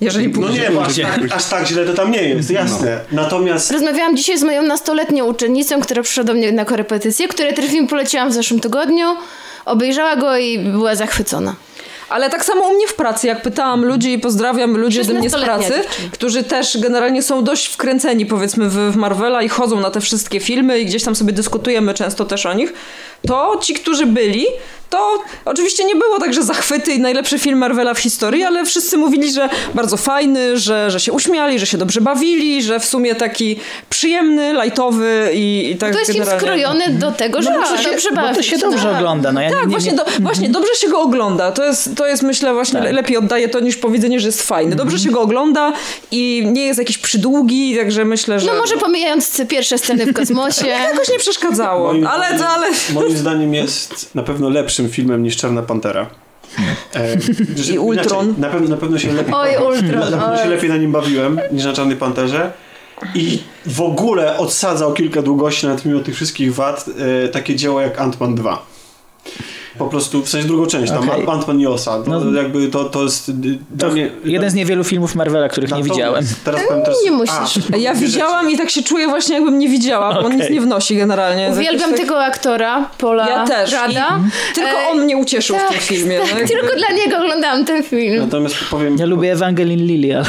Jeżeli 0.00 0.28
No 0.28 0.34
pójdzie. 0.40 0.60
nie, 0.60 0.70
bo 0.70 0.84
aż 0.84 0.96
tak, 0.98 1.20
aż 1.32 1.44
tak 1.44 1.66
źle 1.66 1.84
to 1.86 1.94
tam 1.94 2.10
nie 2.10 2.22
jest, 2.22 2.50
jasne. 2.50 3.00
Natomiast 3.12 3.70
Rozmawiałam 3.70 4.16
dzisiaj 4.16 4.38
z 4.38 4.42
moją 4.42 4.62
nastoletnią 4.62 5.24
uczennicą, 5.26 5.80
która 5.80 6.02
przyszła 6.02 6.24
do 6.24 6.34
mnie 6.34 6.52
na 6.52 6.64
korepetycję, 6.64 7.28
której 7.28 7.54
ten 7.54 7.68
film 7.68 7.86
poleciłam 7.86 8.30
w 8.30 8.32
zeszłym 8.32 8.60
tygodniu. 8.60 9.06
Obejrzała 9.64 10.16
go 10.16 10.38
i 10.38 10.58
była 10.58 10.94
zachwycona. 10.94 11.54
Ale 12.08 12.30
tak 12.30 12.44
samo 12.44 12.68
u 12.68 12.74
mnie 12.74 12.86
w 12.86 12.94
pracy, 12.94 13.26
jak 13.26 13.42
pytałam 13.42 13.84
ludzi 13.84 14.12
i 14.12 14.18
pozdrawiam 14.18 14.76
ludzi 14.76 15.00
ode 15.00 15.14
mnie 15.14 15.30
z 15.30 15.32
16-letnia 15.32 15.44
pracy, 15.44 15.84
którzy 16.12 16.44
też 16.44 16.78
generalnie 16.80 17.22
są 17.22 17.44
dość 17.44 17.66
wkręceni 17.66 18.26
powiedzmy 18.26 18.68
w, 18.68 18.92
w 18.92 18.96
Marvela 18.96 19.42
i 19.42 19.48
chodzą 19.48 19.80
na 19.80 19.90
te 19.90 20.00
wszystkie 20.00 20.40
filmy 20.40 20.78
i 20.80 20.86
gdzieś 20.86 21.04
tam 21.04 21.16
sobie 21.16 21.32
dyskutujemy 21.32 21.94
często 21.94 22.24
też 22.24 22.46
o 22.46 22.52
nich, 22.52 22.72
to 23.26 23.58
ci, 23.62 23.74
którzy 23.74 24.06
byli, 24.06 24.46
to 24.90 25.22
oczywiście 25.44 25.84
nie 25.84 25.94
było 25.96 26.18
tak, 26.20 26.34
że 26.34 26.42
zachwyty 26.42 26.92
i 26.92 27.00
najlepszy 27.00 27.38
film 27.38 27.58
Marvela 27.58 27.94
w 27.94 27.98
historii, 27.98 28.44
ale 28.44 28.64
wszyscy 28.64 28.96
mówili, 28.96 29.32
że 29.32 29.48
bardzo 29.74 29.96
fajny, 29.96 30.58
że, 30.58 30.90
że 30.90 31.00
się 31.00 31.12
uśmiali, 31.12 31.58
że 31.58 31.66
się 31.66 31.78
dobrze 31.78 32.00
bawili, 32.00 32.62
że 32.62 32.80
w 32.80 32.84
sumie 32.84 33.14
taki 33.14 33.56
przyjemny, 33.90 34.52
lajtowy 34.52 35.30
i, 35.34 35.70
i 35.70 35.76
tak 35.76 35.92
To 35.92 35.98
jest 35.98 36.12
film 36.12 36.24
generalnie. 36.24 36.48
skrojony 36.62 36.98
do 36.98 37.12
tego, 37.12 37.42
że 37.42 37.50
No 37.50 37.58
można 37.60 37.76
to 37.76 37.82
się 37.82 37.90
dobrze 37.90 38.08
Bo 38.10 38.16
to 38.16 38.22
bawić. 38.22 38.46
się 38.46 38.58
dobrze 38.58 38.82
Tak. 38.88 38.96
ogląda. 38.96 39.32
No, 39.32 39.40
ja 39.40 39.50
Tak, 39.50 39.58
nie, 39.60 39.66
nie, 39.66 39.70
właśnie, 39.70 39.90
nie, 39.90 39.96
do, 39.96 40.04
właśnie 40.20 40.48
dobrze 40.48 40.74
się 40.74 40.88
go 40.88 41.00
ogląda. 41.00 41.52
To 41.52 41.64
jest, 41.64 41.90
to 41.96 42.06
jest 42.06 42.22
myślę 42.22 42.54
właśnie 42.54 42.80
Tak. 42.82 42.92
lepiej 42.92 43.16
oddaje 43.16 43.48
to 43.48 43.60
niż 43.60 43.76
powiedzenie, 43.76 44.20
że 44.20 44.28
jest 44.28 44.42
fajny. 44.42 44.76
Dobrze 44.76 44.98
się 44.98 45.10
go 45.10 45.20
ogląda 45.20 45.72
i 46.10 46.42
nie 46.52 46.66
jest 46.66 46.78
jakiś 46.78 46.98
przydługi, 46.98 47.76
także 47.76 48.04
myślę, 48.04 48.40
że... 48.40 48.46
No 48.46 48.58
może 48.58 48.76
pomijając 48.76 49.42
pierwsze 49.48 49.78
sceny 49.78 50.06
w 50.06 50.14
kosmosie. 50.14 50.66
Jakoś 50.92 51.08
nie 51.08 51.18
przeszkadzało, 51.18 51.92
Moim- 51.94 52.06
ale, 52.06 52.26
ale... 52.48 52.66
Moim 52.94 53.07
zdaniem 53.16 53.54
jest 53.54 54.14
na 54.14 54.22
pewno 54.22 54.48
lepszym 54.48 54.88
filmem 54.88 55.22
niż 55.22 55.36
Czarna 55.36 55.62
Pantera. 55.62 56.06
E, 56.94 57.20
że- 57.56 57.72
I 57.72 57.78
Ultron. 57.78 58.24
Inaczej, 58.24 58.40
na, 58.40 58.48
pewno, 58.48 58.68
na 58.68 58.76
pewno 58.76 58.98
się 58.98 59.12
lepiej 59.12 59.34
Oj, 59.34 59.50
Ultron, 59.66 60.10
Na 60.10 60.18
pewno 60.18 60.36
się 60.36 60.48
lepiej 60.48 60.70
na 60.70 60.76
nim 60.76 60.92
bawiłem 60.92 61.40
niż 61.52 61.64
na 61.64 61.72
Czarnej 61.72 61.96
Panterze. 61.96 62.52
I 63.14 63.42
w 63.66 63.80
ogóle 63.80 64.36
odsadzał 64.38 64.92
kilka 64.92 65.22
długości 65.22 65.66
nawet 65.66 65.84
mimo 65.84 66.00
tych 66.00 66.14
wszystkich 66.14 66.54
wad 66.54 66.84
e, 67.24 67.28
takie 67.28 67.56
dzieło 67.56 67.80
jak 67.80 67.98
Ant-Man 68.00 68.34
2. 68.34 68.66
Po 69.78 69.86
prostu, 69.86 70.22
w 70.22 70.28
sensie 70.28 70.48
drugą 70.48 70.66
część, 70.66 70.92
tam 70.92 71.08
Okej. 71.10 71.26
Ant-Man 71.26 71.60
i 71.60 71.66
Osa. 71.66 72.02
To, 72.02 72.10
No. 72.10 72.32
jakby 72.40 72.68
to, 72.68 72.84
to 72.84 73.02
jest... 73.02 73.28
y, 73.28 73.32
To 73.78 73.88
mnie, 73.88 74.10
jeden 74.24 74.50
z 74.50 74.54
niewielu 74.54 74.84
filmów 74.84 75.14
Marvela, 75.14 75.48
których 75.48 75.72
nie 75.74 75.82
widziałem. 75.82 76.24
Teraz 76.44 76.60
powiem 76.68 76.82
też, 76.84 76.94
nie 77.04 77.10
musisz. 77.10 77.58
Ja 77.78 77.94
dwie 77.94 78.06
widziałam 78.06 78.50
i 78.50 78.56
tak 78.58 78.70
się 78.70 78.82
czuję 78.82 79.08
właśnie 79.08 79.34
jakbym 79.34 79.58
nie 79.58 79.68
widziała, 79.68 80.12
bo 80.12 80.18
on 80.20 80.26
Okej. 80.26 80.38
nic 80.38 80.50
nie 80.50 80.60
wnosi 80.60 80.96
generalnie. 80.96 81.48
Uwielbiam 81.52 81.90
Jakoś 81.90 82.00
tego 82.00 82.24
aktora, 82.24 82.90
Pola 82.98 83.28
Ja 83.28 83.46
też. 83.46 83.72
Rada. 83.72 84.18
I 84.52 84.54
tylko 84.54 84.70
E, 84.70 84.88
on 84.92 84.98
mnie 85.04 85.16
ucieszył 85.16 85.56
w 85.56 85.58
tym 85.58 85.68
tak, 85.68 85.78
filmie. 85.80 86.18
Tak, 86.18 86.28
no 86.32 86.38
jakby- 86.38 86.54
tylko 86.54 86.76
dla 86.76 86.90
niego 86.96 87.16
oglądałam 87.16 87.64
ten 87.64 87.82
film. 87.82 88.24
Natomiast 88.24 88.54
powiem... 88.70 88.96
Ja 88.98 89.06
lubię 89.06 89.32
Evangeline 89.32 89.86
Lilly, 89.86 90.16
ale 90.16 90.26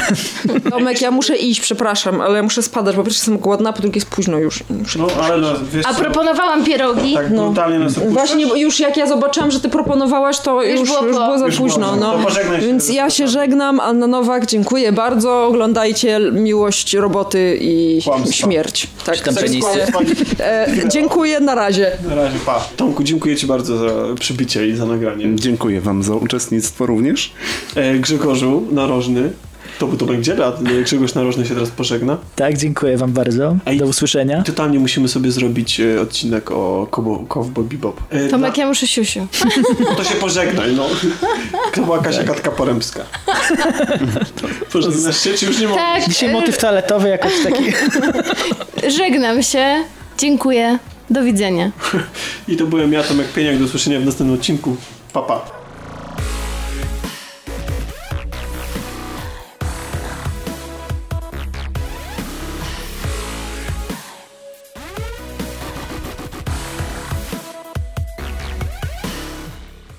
Tomek, 0.70 1.00
ja 1.00 1.10
muszę 1.10 1.36
iść, 1.36 1.60
przepraszam, 1.60 2.20
ale 2.20 2.42
muszę 2.42 2.62
spadać, 2.62 2.96
bo 2.96 3.02
pierwsze 3.02 3.18
jestem 3.18 3.38
głodna, 3.38 3.72
po 3.72 3.82
drugie 3.82 3.96
jest 3.98 4.10
późno 4.10 4.38
już. 4.38 4.64
Muszę 4.70 4.98
No, 4.98 5.06
ale 5.22 5.36
no, 5.38 5.48
wiesz 5.72 5.86
A 5.86 5.94
proponowałam 5.94 6.64
pierogi. 6.64 7.14
tak 7.14 7.28
brutalnie 7.34 7.78
nas 7.78 7.92
opuszczasz? 7.98 8.12
Właśnie 8.12 8.60
już 8.60 8.80
jak 8.80 8.96
ja 8.96 9.06
zobaczyłam, 9.06 9.39
że 9.48 9.60
ty 9.60 9.68
proponowałaś, 9.68 10.38
to 10.40 10.62
już, 10.62 10.80
Już 10.80 10.88
już, 10.88 10.98
było 10.98 11.02
było, 11.12 11.26
po. 11.26 11.38
za 11.38 11.46
Już 11.46 11.56
późno. 11.56 11.92
było, 11.96 12.18
no. 12.18 12.30
się 12.30 12.40
Więc 12.60 12.88
ja 12.88 13.10
się 13.10 13.16
słuchaczami. 13.28 13.50
żegnam. 13.50 13.80
Anna 13.80 14.06
Nowak, 14.06 14.46
dziękuję 14.46 14.92
bardzo. 14.92 15.44
Oglądajcie 15.46 16.18
Miłość, 16.32 16.94
Roboty 16.94 17.58
i 17.60 18.00
Kłamstwa. 18.04 18.32
Śmierć. 18.36 18.86
Tak, 19.06 19.16
Czy 19.16 19.22
tam 19.22 19.34
tak 19.34 19.44
e, 20.40 20.66
Dziękuję, 20.88 21.40
na 21.40 21.54
razie. 21.54 21.92
Na 22.08 22.14
razie, 22.14 22.38
pa. 22.46 22.60
Tomku, 22.76 23.02
dziękuję 23.04 23.36
Ci 23.36 23.46
bardzo 23.46 23.76
za 23.78 24.14
przybycie 24.20 24.68
i 24.68 24.76
za 24.76 24.86
nagranie. 24.86 25.26
Dziękuję 25.34 25.80
wam 25.80 26.02
za 26.02 26.14
uczestnictwo 26.14 26.86
również. 26.86 27.32
E, 27.76 27.94
Grzegorzu 27.98 28.62
Narożny, 28.70 29.30
to, 29.80 29.96
to 29.96 30.06
będzie 30.06 30.34
lat. 30.34 30.58
e, 30.80 30.82
Grzegorz 30.82 31.14
Narożny 31.14 31.46
się 31.46 31.54
teraz 31.54 31.70
pożegna. 31.70 32.16
tak, 32.36 32.56
dziękuję 32.58 32.96
wam 32.96 33.12
bardzo. 33.12 33.56
Ej. 33.66 33.78
Do 33.78 33.86
usłyszenia. 33.86 34.42
Totalnie 34.42 34.78
musimy 34.78 35.08
sobie 35.08 35.30
zrobić 35.32 35.80
e, 35.80 36.00
odcinek 36.00 36.50
o 36.50 36.86
Kobo- 36.90 37.26
Cowboy 37.28 37.64
Bebop. 37.64 38.00
E, 38.10 38.28
Tomek, 38.28 38.58
ja 38.58 38.66
muszę 38.66 38.86
siusiu. 38.86 39.26
no 39.80 39.94
to 39.96 40.04
się 40.04 40.14
pożegnaj, 40.14 40.72
no. 40.76 40.86
To 41.74 41.82
była 41.82 41.98
Kasia 41.98 42.24
Katka 42.24 42.50
Porębska. 42.50 43.00
Pożegnasz 44.72 45.20
się, 45.24 45.34
czy 45.34 45.46
już 45.46 45.60
nie 45.60 45.68
mogę? 45.68 45.80
Tak, 45.80 46.08
Dzisiaj 46.08 46.32
motyw 46.32 46.58
toaletowy 46.58 47.08
jakoś 47.08 47.32
taki... 47.44 47.64
żegnam 48.98 49.42
się. 49.42 49.84
Dziękuję. 50.18 50.78
Do 51.10 51.22
widzenia. 51.22 51.70
I 52.48 52.56
to 52.56 52.66
byłem 52.66 52.92
ja, 52.92 53.02
Tomek 53.02 53.32
Pieniak. 53.32 53.58
Do 53.58 53.64
usłyszenia 53.64 54.00
w 54.00 54.04
następnym 54.06 54.38
odcinku. 54.38 54.76
Papa. 55.12 55.36
Pa. 55.38 55.59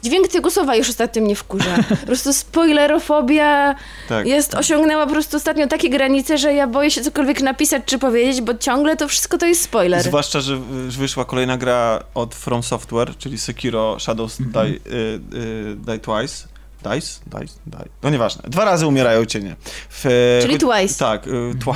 Dźwięk 0.03 0.27
tygusowa 0.27 0.75
już 0.75 0.89
ostatnio 0.89 1.21
mnie 1.21 1.35
wkurza. 1.35 1.75
Po 1.89 2.05
prostu 2.05 2.33
spoilerofobia 2.33 3.75
Tak. 4.09 4.27
jest, 4.27 4.53
osiągnęła 4.55 5.05
po 5.05 5.11
prostu 5.11 5.37
ostatnio 5.37 5.67
takie 5.67 5.89
granice, 5.89 6.37
że 6.37 6.53
ja 6.53 6.67
boję 6.67 6.91
się 6.91 7.01
cokolwiek 7.01 7.41
napisać 7.41 7.83
czy 7.85 7.99
powiedzieć, 7.99 8.41
bo 8.41 8.53
ciągle 8.53 8.97
to 8.97 9.07
wszystko 9.07 9.37
to 9.37 9.45
jest 9.45 9.61
spoiler. 9.61 10.03
Zwłaszcza, 10.03 10.41
że 10.41 10.57
wyszła 10.89 11.25
kolejna 11.25 11.57
gra 11.57 12.03
od 12.13 12.35
From 12.35 12.63
Software, 12.63 13.17
czyli 13.17 13.37
Sekiro 13.37 13.99
Shadows 13.99 14.37
Die, 14.37 14.61
y, 14.61 14.69
y, 15.33 15.75
Die 15.75 15.99
Twice. 15.99 16.50
Dice? 16.83 17.19
Dice? 17.27 17.53
Die. 17.67 17.85
No 18.03 18.09
nieważne. 18.09 18.43
Dwa 18.49 18.65
razy 18.65 18.87
umierają 18.87 19.25
cienie. 19.25 19.55
W, 19.89 20.39
Czyli 20.41 20.57
twice. 20.57 20.99
Tak. 20.99 21.27
Y, 21.27 21.53
twa, 21.59 21.73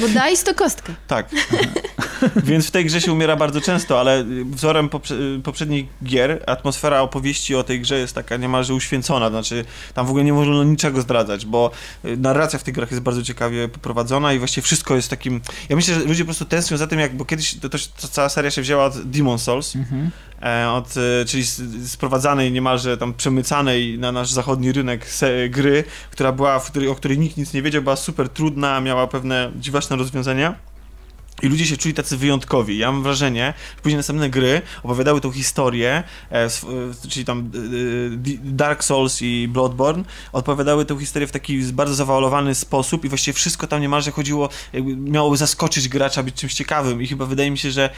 Bo 0.00 0.08
dice 0.08 0.44
to 0.44 0.54
kostka. 0.54 0.92
tak. 1.06 1.28
Więc 2.44 2.66
w 2.66 2.70
tej 2.70 2.84
grze 2.84 3.00
się 3.00 3.12
umiera 3.12 3.36
bardzo 3.36 3.60
często, 3.60 4.00
ale 4.00 4.24
wzorem 4.50 4.88
poprze 4.88 5.14
poprzednich 5.44 5.86
gier 6.04 6.42
atmosfera 6.46 7.00
opowieści 7.00 7.54
o 7.54 7.62
tej 7.64 7.80
grze 7.80 7.98
jest 7.98 8.14
taka 8.14 8.36
niemalże 8.36 8.74
uświęcona. 8.74 9.28
Znaczy, 9.30 9.64
tam 9.94 10.06
w 10.06 10.08
ogóle 10.08 10.24
nie 10.24 10.32
wolno 10.32 10.64
niczego 10.64 11.00
zdradzać, 11.00 11.46
bo 11.46 11.70
y, 12.04 12.16
narracja 12.16 12.58
w 12.58 12.62
tych 12.62 12.74
grach 12.74 12.90
jest 12.90 13.02
bardzo 13.02 13.22
ciekawie 13.22 13.68
poprowadzona 13.68 14.32
i 14.32 14.38
właściwie 14.38 14.62
wszystko 14.64 14.96
jest 14.96 15.10
takim... 15.10 15.40
Ja 15.68 15.76
myślę, 15.76 15.94
że 15.94 16.00
ludzie 16.00 16.24
po 16.24 16.26
prostu 16.26 16.44
tęsknią 16.44 16.76
za 16.76 16.86
tym, 16.86 16.98
jak, 16.98 17.16
bo 17.16 17.24
kiedyś 17.24 17.54
to, 17.54 17.68
to, 17.68 17.78
to 18.00 18.08
cała 18.08 18.28
seria 18.28 18.50
się 18.50 18.62
wzięła 18.62 18.84
od 18.84 19.10
Demon 19.10 19.38
Souls, 19.38 19.76
e, 19.76 19.80
od, 20.72 20.94
e, 20.96 21.24
czyli 21.24 21.44
sprowadzanej 21.86 22.52
niemalże 22.52 22.96
tam 22.96 23.14
przemycanej 23.14 23.98
na 23.98 24.12
nasz 24.12 24.30
zachodni 24.30 24.72
rynek 24.72 25.06
gry, 25.50 25.84
która 26.10 26.32
była, 26.32 26.60
o 26.90 26.94
której 26.94 27.18
nikt 27.18 27.36
nic 27.36 27.52
nie 27.52 27.62
wiedział, 27.62 27.82
była 27.82 27.96
super 27.96 28.28
trudna, 28.28 28.80
miała 28.80 29.06
pewne 29.06 29.52
dziwaczne 29.56 29.96
rozwiązania. 29.96 30.54
I 31.42 31.48
ludzie 31.48 31.66
się 31.66 31.76
czuli 31.76 31.94
tacy 31.94 32.16
wyjątkowi. 32.16 32.78
Ja 32.78 32.92
mam 32.92 33.02
wrażenie, 33.02 33.54
że 33.76 33.82
później 33.82 33.96
następne 33.96 34.30
gry 34.30 34.62
opowiadały 34.82 35.20
tą 35.20 35.30
historię, 35.30 36.02
e, 36.32 36.44
e, 36.44 36.50
czyli 37.08 37.24
tam 37.24 37.38
e, 37.38 37.58
e, 38.32 38.38
Dark 38.42 38.84
Souls 38.84 39.22
i 39.22 39.48
Bloodborne, 39.48 40.04
opowiadały 40.32 40.84
tę 40.84 40.98
historię 40.98 41.26
w 41.26 41.32
taki 41.32 41.62
bardzo 41.62 41.94
zawalowany 41.94 42.54
sposób 42.54 43.04
i 43.04 43.08
właściwie 43.08 43.34
wszystko 43.34 43.66
tam 43.66 43.80
niemalże 43.80 44.10
chodziło, 44.10 44.48
jakby 44.72 44.96
miało 44.96 45.36
zaskoczyć 45.36 45.88
gracza, 45.88 46.22
być 46.22 46.34
czymś 46.34 46.54
ciekawym 46.54 47.02
i 47.02 47.06
chyba 47.06 47.26
wydaje 47.26 47.50
mi 47.50 47.58
się, 47.58 47.70
że 47.70 47.90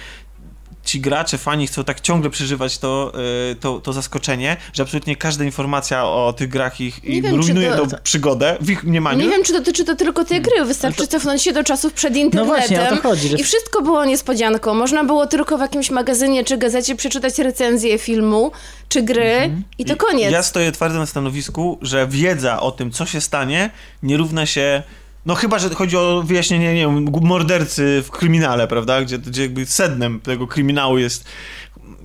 ci 0.84 1.00
gracze, 1.00 1.38
fani 1.38 1.66
chcą 1.66 1.84
tak 1.84 2.00
ciągle 2.00 2.30
przeżywać 2.30 2.78
to, 2.78 3.12
e, 3.50 3.54
to, 3.54 3.80
to 3.80 3.92
zaskoczenie, 3.92 4.56
że 4.72 4.82
absolutnie 4.82 5.16
każda 5.16 5.44
informacja 5.44 6.04
o 6.04 6.32
tych 6.36 6.48
grach 6.48 6.80
ich 6.80 7.04
im 7.04 7.22
wiem, 7.22 7.36
rujnuje 7.36 7.70
to- 7.70 7.86
tą 7.86 7.96
przygodę 8.02 8.56
w 8.60 8.70
ich 8.70 8.84
mniemaniu. 8.84 9.20
Nie 9.20 9.28
wiem, 9.28 9.44
czy 9.44 9.52
dotyczy 9.52 9.84
to 9.84 9.96
tylko 9.96 10.24
tej 10.24 10.40
gry. 10.40 10.64
Wystarczy 10.64 11.06
cofnąć 11.06 11.42
się 11.42 11.52
do 11.52 11.64
czasów 11.64 11.92
przed 11.92 12.16
internetem. 12.16 12.38
No 12.48 12.54
właśnie, 12.54 12.82
o 12.82 12.96
to 12.96 13.02
chodzi, 13.08 13.28
że- 13.28 13.36
I 13.36 13.44
wszystko 13.44 13.82
było 13.82 14.04
niespodzianką. 14.04 14.74
Można 14.74 15.04
było 15.04 15.26
tylko 15.26 15.56
w 15.58 15.60
jakimś 15.60 15.90
magazynie 15.90 16.44
czy 16.44 16.58
gazecie 16.58 16.96
przeczytać 16.96 17.38
recenzję 17.38 17.98
filmu 17.98 18.52
czy 18.88 19.02
gry 19.02 19.50
i 19.78 19.84
to 19.84 19.96
koniec. 19.96 20.32
Ja 20.32 20.42
stoję 20.42 20.72
twardo 20.72 20.98
na 20.98 21.06
stanowisku, 21.06 21.78
że 21.82 22.06
wiedza 22.08 22.60
o 22.60 22.70
tym, 22.72 22.90
co 22.90 23.06
się 23.06 23.20
stanie, 23.20 23.70
nie 24.02 24.16
równa 24.16 24.46
się. 24.46 24.82
No 25.26 25.34
chyba, 25.34 25.58
że 25.58 25.70
chodzi 25.70 25.96
o 25.96 26.22
wyjaśnienie, 26.26 26.74
nie 26.74 26.80
wiem, 26.80 27.06
mordercy 27.22 28.02
w 28.06 28.10
kryminale, 28.10 28.68
prawda? 28.68 29.02
Gdzie, 29.02 29.18
gdzie 29.18 29.42
jakby 29.42 29.66
sednem 29.66 30.20
tego 30.20 30.46
kryminału 30.46 30.98
jest. 30.98 31.24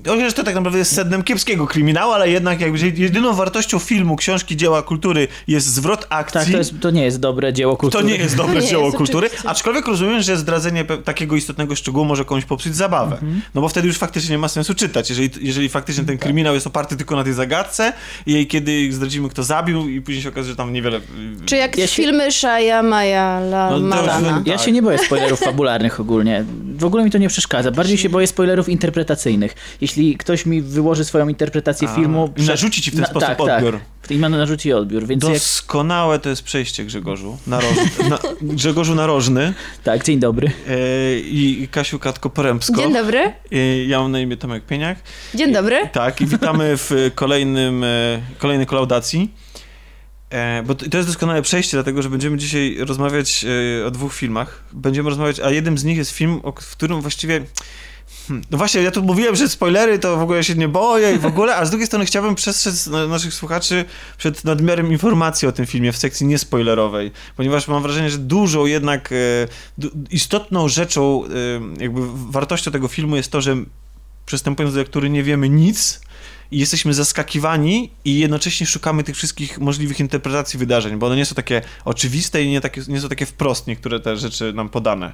Chociaż 0.08 0.34
to 0.34 0.44
tak 0.44 0.56
naprawdę 0.56 0.80
jest 0.80 0.96
sednem 0.96 1.24
kiepskiego 1.24 1.68
kryminału, 1.68 2.12
ale 2.12 2.30
jednak 2.30 2.62
jakby 2.62 2.80
jedyną 2.80 3.34
wartością 3.34 3.80
filmu, 3.80 4.16
książki, 4.16 4.58
dzieła, 4.58 4.82
kultury 4.82 5.28
jest 5.48 5.68
zwrot 5.74 6.06
akcji. 6.10 6.40
Tak, 6.42 6.52
to, 6.52 6.58
jest, 6.58 6.74
to 6.82 6.90
nie 6.92 7.04
jest 7.04 7.20
dobre 7.20 7.54
dzieło 7.54 7.74
To 7.74 7.78
kultury. 7.80 8.04
nie 8.04 8.16
jest 8.16 8.36
dobre 8.36 8.60
Nie 8.62 8.68
dzieło 8.68 8.86
jest, 8.86 8.98
kultury, 8.98 9.28
oczywiście. 9.28 9.50
aczkolwiek 9.50 9.88
rozumiem, 9.88 10.22
że 10.22 10.38
zdradzenie 10.38 10.86
takiego 10.86 11.36
istotnego 11.36 11.76
szczegółu 11.76 12.06
może 12.06 12.26
komuś 12.26 12.46
popsuć 12.46 12.76
zabawę. 12.76 13.14
Mhm. 13.16 13.42
No 13.56 13.62
bo 13.62 13.70
wtedy 13.70 13.88
już 13.88 13.98
faktycznie 13.98 14.32
nie 14.32 14.38
ma 14.38 14.48
sensu 14.48 14.76
czytać, 14.76 15.10
jeżeli, 15.10 15.30
jeżeli 15.42 15.70
faktycznie 15.70 16.04
Tak. 16.04 16.08
ten 16.08 16.18
kryminał 16.18 16.54
jest 16.54 16.68
oparty 16.68 16.96
tylko 16.98 17.16
na 17.16 17.24
tej 17.24 17.34
zagadce 17.34 17.94
i 18.26 18.48
kiedy 18.48 18.92
zdradzimy, 18.94 19.30
kto 19.30 19.44
zabił 19.44 19.90
i 19.90 20.02
później 20.02 20.24
się 20.24 20.30
okazuje, 20.30 20.52
że 20.52 20.56
tam 20.58 20.74
niewiele... 20.74 21.00
Czy 21.46 21.56
jak 21.56 21.78
Ja 21.78 21.88
się- 21.88 21.96
filmy 22.04 22.32
Shaya 22.32 22.84
Maja 22.84 23.38
La 23.40 23.80
No 23.80 23.98
to-. 23.98 24.06
Ja 24.46 24.58
Tak. 24.58 24.66
się 24.66 24.72
nie 24.72 24.82
boję 24.82 24.98
spoilerów 24.98 25.40
fabularnych 25.40 26.00
ogólnie. 26.00 26.46
W 26.78 26.86
ogóle 26.86 27.04
mi 27.04 27.12
to 27.12 27.18
nie 27.18 27.30
przeszkadza. 27.30 27.72
Bardziej 27.72 27.98
się 27.98 28.10
boję 28.10 28.28
spoilerów 28.28 28.70
interpretacyjnych. 28.70 29.56
Jeśli 29.90 30.18
ktoś 30.18 30.46
mi 30.46 30.62
wyłoży 30.62 31.06
swoją 31.06 31.28
interpretację 31.28 31.90
A, 31.90 31.96
filmu... 31.96 32.34
i 32.38 32.42
narzuci 32.44 32.82
ci 32.82 32.92
w 32.92 32.96
ten 32.96 33.06
sposób 33.06 33.30
tak, 33.30 33.40
odbiór. 33.42 33.80
Tak. 34.02 34.12
I 34.12 34.18
ma 34.18 34.30
narzuci 34.30 34.74
odbiór, 34.74 35.08
więc 35.08 35.24
jak... 35.24 35.34
Doskonałe 35.34 36.20
to 36.20 36.30
jest 36.30 36.44
przejście 36.44 36.86
Grzegorzu. 36.86 37.38
Naroż... 37.48 37.70
Na... 38.10 38.20
Grzegorzu 38.42 38.96
Narożny 38.96 39.54
Tak, 39.84 40.04
dzień 40.04 40.20
dobry. 40.20 40.52
e, 40.68 41.20
i 41.20 41.68
Kasiu 41.72 42.00
Katko-Porębsko. 42.00 42.78
Dzień 42.78 42.94
dobry. 42.94 43.34
E, 43.52 43.86
ja 43.86 44.00
mam 44.00 44.12
na 44.12 44.20
imię 44.20 44.38
Tomek 44.38 44.66
Pieniak. 44.66 44.98
Dzień 45.36 45.54
dobry. 45.54 45.90
Tak, 45.92 46.22
i 46.22 46.26
witamy 46.26 46.78
w 46.78 47.12
kolejnym, 47.16 47.84
e, 47.84 47.88
kolejnej 48.38 48.68
kolaudacji. 48.68 49.32
E, 50.30 50.64
Bo 50.64 50.76
to 50.76 50.90
to 50.90 50.98
jest 50.98 51.10
doskonałe 51.10 51.42
przejście, 51.42 51.78
dlatego 51.78 52.02
że 52.02 52.10
będziemy 52.10 52.38
dzisiaj 52.38 52.78
rozmawiać 52.80 53.46
e, 53.82 53.86
o 53.86 53.92
dwóch 53.92 54.14
filmach. 54.14 54.64
Będziemy 54.74 55.10
rozmawiać, 55.10 55.40
a 55.40 55.52
jednym 55.52 55.78
z 55.78 55.84
nich 55.84 55.98
jest 55.98 56.12
film, 56.12 56.40
o, 56.44 56.52
w 56.52 56.72
którym 56.72 57.02
właściwie. 57.02 57.42
No 58.52 58.58
właśnie, 58.58 58.82
ja 58.82 58.92
tu 58.92 59.04
mówiłem, 59.04 59.36
że 59.36 59.50
spoilery 59.50 60.00
to 60.00 60.18
w 60.18 60.22
ogóle 60.22 60.44
się 60.44 60.56
nie 60.56 60.68
boję 60.68 61.16
i 61.16 61.20
w 61.20 61.26
ogóle, 61.26 61.56
a 61.56 61.66
z 61.66 61.70
drugiej 61.70 61.88
strony 61.88 62.06
chciałbym 62.06 62.36
przestrzec 62.36 62.88
na- 62.88 63.08
naszych 63.08 63.34
słuchaczy 63.34 63.86
przed 64.18 64.44
nadmiarem 64.44 64.92
informacji 64.92 65.48
o 65.48 65.52
tym 65.52 65.66
filmie 65.66 65.92
w 65.92 65.98
sekcji 65.98 66.28
niespoilerowej, 66.28 67.12
ponieważ 67.36 67.68
mam 67.68 67.84
wrażenie, 67.84 68.10
że 68.10 68.18
dużą 68.18 68.66
jednak 68.66 69.10
e, 69.12 69.86
istotną 70.12 70.68
rzeczą, 70.68 71.24
e, 71.78 71.82
jakby 71.84 72.02
wartością 72.32 72.72
tego 72.72 72.88
filmu 72.88 73.16
jest 73.16 73.32
to, 73.32 73.42
że 73.42 73.56
przystępując 74.26 74.74
do 74.76 74.80
lektury 74.80 75.10
nie 75.10 75.24
wiemy 75.24 75.50
nic 75.50 76.02
i 76.52 76.60
jesteśmy 76.60 76.94
zaskakiwani 76.94 77.92
i 78.06 78.20
jednocześnie 78.20 78.68
szukamy 78.68 79.04
tych 79.04 79.16
wszystkich 79.16 79.60
możliwych 79.60 80.00
interpretacji 80.00 80.60
wydarzeń, 80.60 80.98
bo 80.98 81.08
one 81.08 81.16
nie 81.16 81.26
są 81.26 81.36
takie 81.36 81.62
oczywiste 81.86 82.44
i 82.44 82.50
nie, 82.50 82.62
takie, 82.62 82.82
nie 82.88 83.02
są 83.02 83.10
takie 83.10 83.26
wprost 83.26 83.68
niektóre 83.68 84.00
te 84.00 84.18
rzeczy 84.18 84.54
nam 84.54 84.70
podane. 84.70 85.14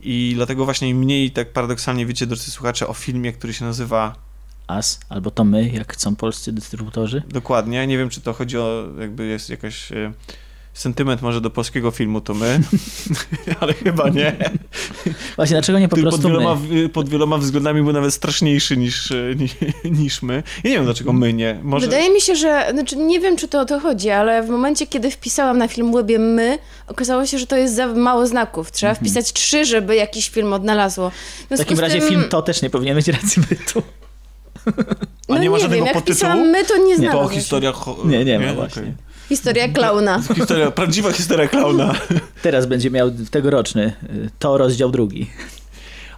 I 0.00 0.32
dlatego 0.34 0.64
właśnie 0.64 0.88
im 0.88 0.98
mniej 0.98 1.30
tak 1.30 1.52
paradoksalnie 1.52 2.06
wiecie, 2.06 2.26
drodzy 2.26 2.50
słuchacze, 2.50 2.88
o 2.88 2.94
filmie, 2.94 3.32
który 3.32 3.54
się 3.54 3.64
nazywa 3.64 4.14
As, 4.66 5.00
albo 5.08 5.30
to 5.30 5.44
my, 5.44 5.68
jak 5.68 5.92
chcą 5.92 6.16
polscy 6.16 6.52
dystrybutorzy. 6.52 7.22
dokładnie, 7.28 7.86
nie 7.86 7.98
wiem 7.98 8.10
czy 8.10 8.20
to 8.20 8.32
chodzi 8.32 8.58
o 8.58 8.84
jakby 9.00 9.26
jest 9.26 9.50
jakaś 9.50 9.92
e, 9.92 10.12
sentyment 10.74 11.22
może 11.22 11.40
do 11.40 11.50
polskiego 11.50 11.90
filmu, 11.90 12.20
to 12.20 12.34
my, 12.34 12.60
ale 13.60 13.74
chyba 13.74 14.08
nie. 14.08 14.36
Właśnie, 15.36 15.54
dlaczego 15.54 15.78
nie 15.78 15.88
po 15.88 15.96
Który 15.96 16.10
pod 16.10 16.20
prostu 16.20 16.28
wieloma, 16.38 16.60
my? 16.70 16.88
pod 16.88 17.08
wieloma 17.08 17.38
względami 17.38 17.82
był 17.82 17.92
nawet 17.92 18.14
straszniejszy 18.14 18.76
niż, 18.76 19.10
e, 19.10 19.14
ni, 19.36 19.48
niż 20.02 20.22
my. 20.22 20.42
Ja 20.64 20.70
nie 20.70 20.76
wiem 20.76 20.84
dlaczego 20.84 21.12
my 21.12 21.32
nie. 21.32 21.60
Może... 21.62 21.86
Wydaje 21.86 22.10
mi 22.10 22.20
się, 22.20 22.36
że, 22.36 22.66
znaczy 22.72 22.96
nie 22.96 23.20
wiem, 23.20 23.36
czy 23.36 23.48
to 23.48 23.60
o 23.60 23.64
to 23.64 23.80
chodzi, 23.80 24.10
ale 24.10 24.42
w 24.42 24.48
momencie, 24.48 24.86
kiedy 24.86 25.10
wpisałam 25.10 25.58
na 25.58 25.68
film 25.68 25.94
Łebie 25.94 26.18
my, 26.18 26.58
okazało 26.86 27.26
się, 27.26 27.38
że 27.38 27.46
to 27.46 27.56
jest 27.56 27.74
za 27.76 27.86
mało 27.86 28.26
znaków. 28.26 28.70
Trzeba 28.72 28.94
wpisać 28.94 29.32
trzy, 29.32 29.64
żeby 29.64 29.96
jakiś 29.96 30.28
film 30.28 30.52
odnalazło. 30.52 31.10
W, 31.50 31.54
W 31.54 31.58
takim 31.58 31.80
razie 31.80 31.98
tym, 32.00 32.08
film 32.08 32.24
to 32.28 32.42
też 32.42 32.62
nie 32.62 32.70
powinien 32.70 32.96
mieć 32.96 33.08
racji 33.08 33.42
bytu. 33.48 33.82
A 35.28 35.38
nie 35.38 35.50
ma 35.50 35.58
żadnego 35.58 35.84
wiem, 35.84 35.94
podtytułu? 35.94 36.16
wpisałam 36.16 36.48
my, 36.50 36.64
to 36.64 36.76
nie 36.76 36.94
To 36.94 37.00
znalazło 37.00 37.28
się. 37.30 37.34
historia... 37.34 37.70
cho- 37.72 38.06
Nie, 38.06 38.24
nie 38.24 38.38
ma 38.38 38.44
Okej. 38.44 38.56
właśnie. 38.56 38.94
Historia 39.28 39.68
klauna. 39.68 40.22
Historia, 40.34 40.70
prawdziwa 40.70 41.12
historia 41.12 41.48
klauna. 41.48 41.94
Teraz 42.42 42.66
będzie 42.66 42.90
miał 42.90 43.10
tegoroczny 43.30 43.92
y, 44.10 44.30
to 44.38 44.58
rozdział 44.58 44.90
drugi. 44.90 45.30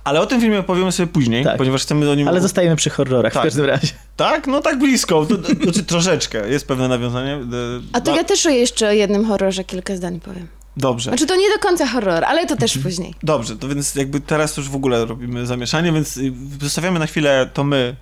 Ale 0.04 0.20
o 0.20 0.26
tym 0.26 0.40
filmie 0.40 0.58
opowiemy 0.58 0.92
sobie 0.92 1.06
później, 1.06 1.44
Tak. 1.44 1.56
ponieważ 1.56 1.82
chcemy 1.82 2.10
o 2.10 2.14
nim... 2.14 2.28
Ale 2.28 2.40
zostajemy 2.40 2.76
przy 2.76 2.90
horrorach 2.90 3.32
Tak. 3.32 3.42
w 3.42 3.44
każdym 3.44 3.64
razie. 3.64 3.88
Tak? 4.16 4.46
No 4.46 4.60
tak 4.60 4.78
blisko. 4.78 5.26
To, 5.26 5.36
to, 5.38 5.54
znaczy 5.62 5.84
troszeczkę. 5.84 6.48
Jest 6.48 6.68
pewne 6.68 6.88
nawiązanie. 6.88 7.38
D- 7.44 7.56
A 7.92 8.00
to 8.00 8.16
ja 8.16 8.24
też 8.24 8.46
o 8.46 8.50
jeszcze 8.50 8.88
o 8.88 8.92
jednym 8.92 9.24
horrorze 9.24 9.64
kilka 9.64 9.96
zdań 9.96 10.20
powiem. 10.20 10.48
Dobrze. 10.76 11.10
Znaczy 11.10 11.26
to 11.26 11.36
nie 11.36 11.48
do 11.50 11.58
końca 11.58 11.86
horror, 11.86 12.24
ale 12.24 12.46
to 12.46 12.56
też 12.56 12.78
później. 12.78 13.14
Dobrze, 13.22 13.56
to 13.56 13.68
więc 13.68 13.94
jakby 13.94 14.20
teraz 14.20 14.56
już 14.56 14.68
w 14.68 14.74
ogóle 14.76 15.06
robimy 15.06 15.46
zamieszanie, 15.46 15.92
więc 15.92 16.16
y, 16.16 16.32
zostawiamy 16.62 16.98
na 16.98 17.06
chwilę 17.06 17.50
to 17.54 17.64
my 17.64 17.96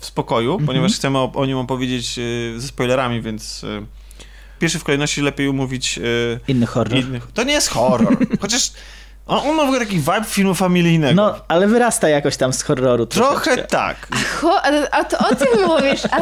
w 0.00 0.06
spokoju, 0.06 0.50
Mhm. 0.52 0.66
ponieważ 0.66 0.92
chcemy 0.94 1.18
o, 1.18 1.32
o 1.34 1.46
nim 1.46 1.58
opowiedzieć 1.58 2.18
y, 2.18 2.54
ze 2.60 2.68
spoilerami, 2.68 3.22
więc 3.22 3.64
y, 3.64 3.86
pierwszy 4.64 4.78
w 4.78 4.84
kolejności 4.84 5.20
lepiej 5.22 5.48
umówić 5.48 5.98
y, 5.98 6.40
Inny 6.48 6.66
horror. 6.66 6.98
innych. 6.98 7.26
To 7.34 7.44
nie 7.44 7.52
jest 7.52 7.68
horror. 7.68 8.16
Chociaż 8.40 8.72
on, 9.26 9.38
on 9.48 9.56
ma 9.56 9.62
w 9.62 9.66
ogóle 9.66 9.80
taki 9.80 9.96
vibe 9.98 10.24
filmu 10.26 10.54
familijnego. 10.54 11.14
No, 11.14 11.34
ale 11.48 11.66
wyrasta 11.66 12.08
jakoś 12.08 12.36
tam 12.36 12.52
z 12.52 12.62
horroru. 12.62 13.06
Trochę 13.06 13.44
troszeczkę. 13.44 13.68
tak. 13.68 14.08
Ho, 14.40 14.60
a, 14.62 14.68
a 14.90 15.04
to 15.04 15.18
o 15.28 15.34
tym 15.34 15.48
mówisz? 15.66 16.00
A, 16.10 16.18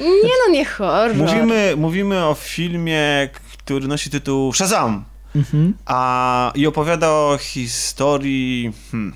nie 0.00 0.34
no, 0.46 0.52
nie 0.52 0.64
horror. 0.64 1.16
Mówimy, 1.16 1.74
mówimy 1.76 2.24
o 2.26 2.34
filmie, 2.34 3.28
który 3.58 3.88
nosi 3.88 4.10
tytuł 4.10 4.52
Shazam. 4.52 5.04
Mhm. 5.36 5.74
A, 5.86 6.52
I 6.54 6.66
opowiada 6.66 7.08
o 7.10 7.38
historii 7.40 8.72
hmm, 8.90 9.14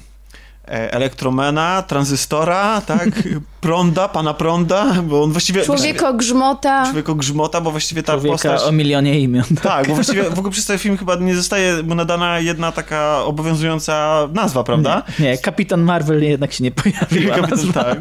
elektromena, 0.66 1.82
tranzystora, 1.82 2.80
tak? 2.80 3.08
Prąda, 3.60 4.08
pana 4.08 4.34
prąda, 4.34 5.02
bo 5.02 5.22
on 5.22 5.32
właściwie... 5.32 5.62
Człowieka 5.62 6.12
grzmota. 6.12 6.84
Człowieka 6.86 7.14
grzmota, 7.14 7.60
bo 7.60 7.70
właściwie 7.70 8.02
ta 8.02 8.12
Człowieka 8.12 8.32
postać... 8.32 8.62
o 8.62 8.72
milionie 8.72 9.20
imion. 9.20 9.44
Tak, 9.62 9.88
bo 9.88 9.94
właściwie 9.94 10.22
w 10.30 10.38
ogóle 10.38 10.52
przez 10.52 10.66
ten 10.66 10.78
film 10.78 10.96
chyba 10.96 11.14
nie 11.16 11.36
zostaje 11.36 11.82
mu 11.82 11.94
nadana 11.94 12.38
jedna 12.38 12.72
taka 12.72 13.24
obowiązująca 13.24 14.28
nazwa, 14.32 14.64
prawda? 14.64 15.02
Nie, 15.18 15.38
Kapitan 15.38 15.82
Marvel 15.82 16.22
jednak 16.22 16.52
się 16.52 16.64
nie 16.64 16.70
pojawiła. 16.70 17.36
Kapitan, 17.36 17.72
tak. 17.72 17.98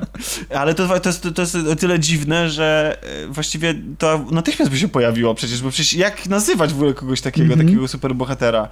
Ale 0.55 0.73
to, 0.75 0.99
to, 0.99 1.09
jest, 1.09 1.27
to 1.35 1.41
jest 1.41 1.55
o 1.55 1.75
tyle 1.75 1.99
dziwne, 1.99 2.49
że 2.49 2.97
e, 3.23 3.27
właściwie 3.27 3.73
to 3.97 4.19
natychmiast 4.31 4.71
by 4.71 4.77
się 4.77 4.87
pojawiło 4.87 5.35
przecież, 5.35 5.61
bo 5.61 5.69
przecież 5.69 5.93
jak 5.93 6.25
nazywać 6.27 6.73
w 6.73 6.75
ogóle 6.75 6.93
kogoś 6.93 7.21
takiego, 7.21 7.53
Mhm. 7.53 7.67
takiego 7.67 7.87
superbohatera? 7.87 8.67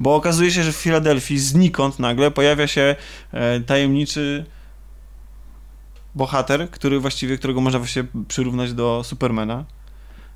Bo 0.00 0.14
okazuje 0.14 0.50
się, 0.50 0.62
że 0.62 0.72
w 0.72 0.76
Filadelfii 0.76 1.38
znikąd 1.38 1.98
nagle 1.98 2.30
pojawia 2.30 2.66
się 2.66 2.96
e, 3.34 3.35
tajemniczy 3.66 4.44
bohater, 6.14 6.70
który 6.70 7.00
właściwie, 7.00 7.38
którego 7.38 7.60
można 7.60 7.78
właściwie 7.78 8.08
przyrównać 8.28 8.72
do 8.72 9.02
Supermana. 9.04 9.64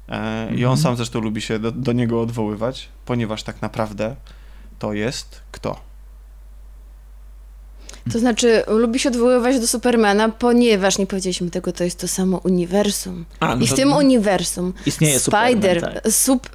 E, 0.09 0.45
I 0.47 0.65
on 0.65 0.73
Mhm. 0.73 0.77
sam 0.77 0.97
zresztą 0.97 1.21
lubi 1.21 1.41
się 1.41 1.59
do, 1.59 1.73
do 1.73 1.93
niego 1.93 2.21
odwoływać, 2.21 2.89
ponieważ 3.07 3.43
tak 3.43 3.63
naprawdę 3.63 4.17
to 4.79 4.93
jest 4.93 5.43
kto? 5.53 5.90
To 8.13 8.19
znaczy, 8.19 8.63
lubi 8.67 8.99
się 8.99 9.09
odwoływać 9.09 9.61
do 9.61 9.67
Supermana, 9.67 10.29
ponieważ 10.29 10.99
nie 10.99 11.07
powiedzieliśmy 11.07 11.51
tego, 11.51 11.73
to 11.73 11.85
jest 11.85 12.01
to 12.01 12.09
samo 12.09 12.39
uniwersum. 12.45 13.25
A, 13.41 13.57
no 13.57 13.63
I 13.65 13.67
w 13.67 13.75
tym 13.75 13.93
uniwersum 13.93 14.73
Istnieje 14.87 15.21
Spider, 15.21 15.75
Superman, 15.81 16.01
tak. 16.03 16.13
sup, 16.13 16.49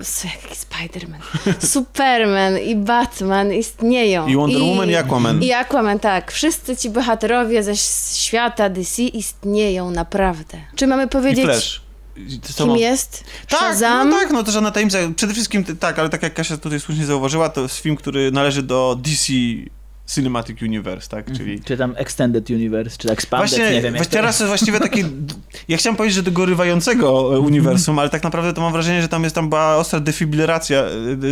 Spiderman, 0.53 1.21
Superman 1.73 2.59
i 2.59 2.75
Batman 2.75 3.53
istnieją. 3.53 4.27
I 4.27 4.35
Wonder 4.35 4.61
Woman 4.61 4.89
i 4.89 4.95
Aquaman. 4.95 5.43
I 5.43 5.51
Aquaman, 5.53 5.99
tak. 5.99 6.31
Wszyscy 6.31 6.77
ci 6.77 6.89
bohaterowie 6.89 7.63
ze 7.63 7.75
świata 8.15 8.69
DC 8.69 9.01
istnieją 9.03 9.91
naprawdę. 9.91 10.57
Czy 10.75 10.87
mamy 10.87 11.05
I 11.05 11.07
powiedzieć, 11.09 11.45
Flash. 11.45 11.81
I 12.17 12.39
to 12.39 12.47
kim 12.47 12.55
samo- 12.55 12.75
jest 12.77 13.23
Tak, 13.49 13.59
Shazam? 13.59 14.09
no 14.09 14.15
tak, 14.19 14.31
no 14.31 14.43
to 14.43 14.51
żadna 14.51 14.71
tajemnica. 14.71 14.97
Przede 15.15 15.33
wszystkim 15.33 15.63
tak, 15.79 15.99
ale 15.99 16.09
tak 16.09 16.23
jak 16.23 16.33
Kasia 16.33 16.57
tutaj 16.57 16.79
słusznie 16.79 17.05
zauważyła, 17.05 17.49
to 17.49 17.61
jest 17.61 17.77
film, 17.77 17.95
który 17.95 18.31
należy 18.31 18.63
do 18.63 18.97
DC 19.01 19.33
Cinematic 20.07 20.61
Universe, 20.61 21.09
tak? 21.09 21.31
Czyli 21.37 21.61
Czy 21.61 21.77
tam 21.77 21.93
Extended 21.97 22.49
Universe, 22.49 22.97
czy 22.97 23.09
Expanded, 23.11 23.49
Właśnie, 23.49 23.71
nie 23.71 23.81
wiem. 23.81 23.93
właśnie 23.95 24.11
teraz 24.11 24.39
jest 24.39 24.47
właściwie 24.49 24.79
taki. 24.79 25.03
Ja 25.67 25.77
chciałem 25.77 25.95
powiedzieć, 25.97 26.15
że 26.15 26.23
dogorywającego 26.23 27.35
e, 27.35 27.39
uniwersum, 27.39 27.99
ale 27.99 28.09
tak 28.09 28.23
naprawdę 28.23 28.53
to 28.53 28.61
mam 28.61 28.73
wrażenie, 28.73 29.01
że 29.01 29.07
tam 29.07 29.23
jest 29.23 29.35
tam 29.35 29.49
była 29.49 29.75
ostra 29.75 29.99
defibrilacja, 29.99 30.79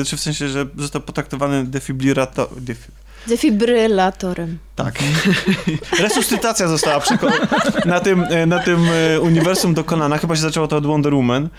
e, 0.01 0.05
czy 0.05 0.17
w 0.17 0.19
sensie, 0.19 0.49
że 0.49 0.65
został 0.77 1.01
potraktowany 1.01 1.63
defibrilator. 1.65 2.47
Def, 2.61 2.87
Defibrylatorem. 3.27 4.57
tak. 4.75 4.95
Resuscytacja 5.99 6.67
została 6.67 6.99
przeko- 6.99 7.85
na 7.85 7.99
tym, 7.99 8.23
e, 8.29 8.45
na 8.45 8.59
tym 8.59 8.79
e, 9.15 9.19
uniwersum 9.21 9.73
dokonana. 9.73 10.17
Chyba 10.17 10.35
się 10.35 10.41
zaczęło 10.41 10.67
to 10.67 10.77
od 10.77 10.85
Wonder 10.85 11.13
Woman. 11.13 11.49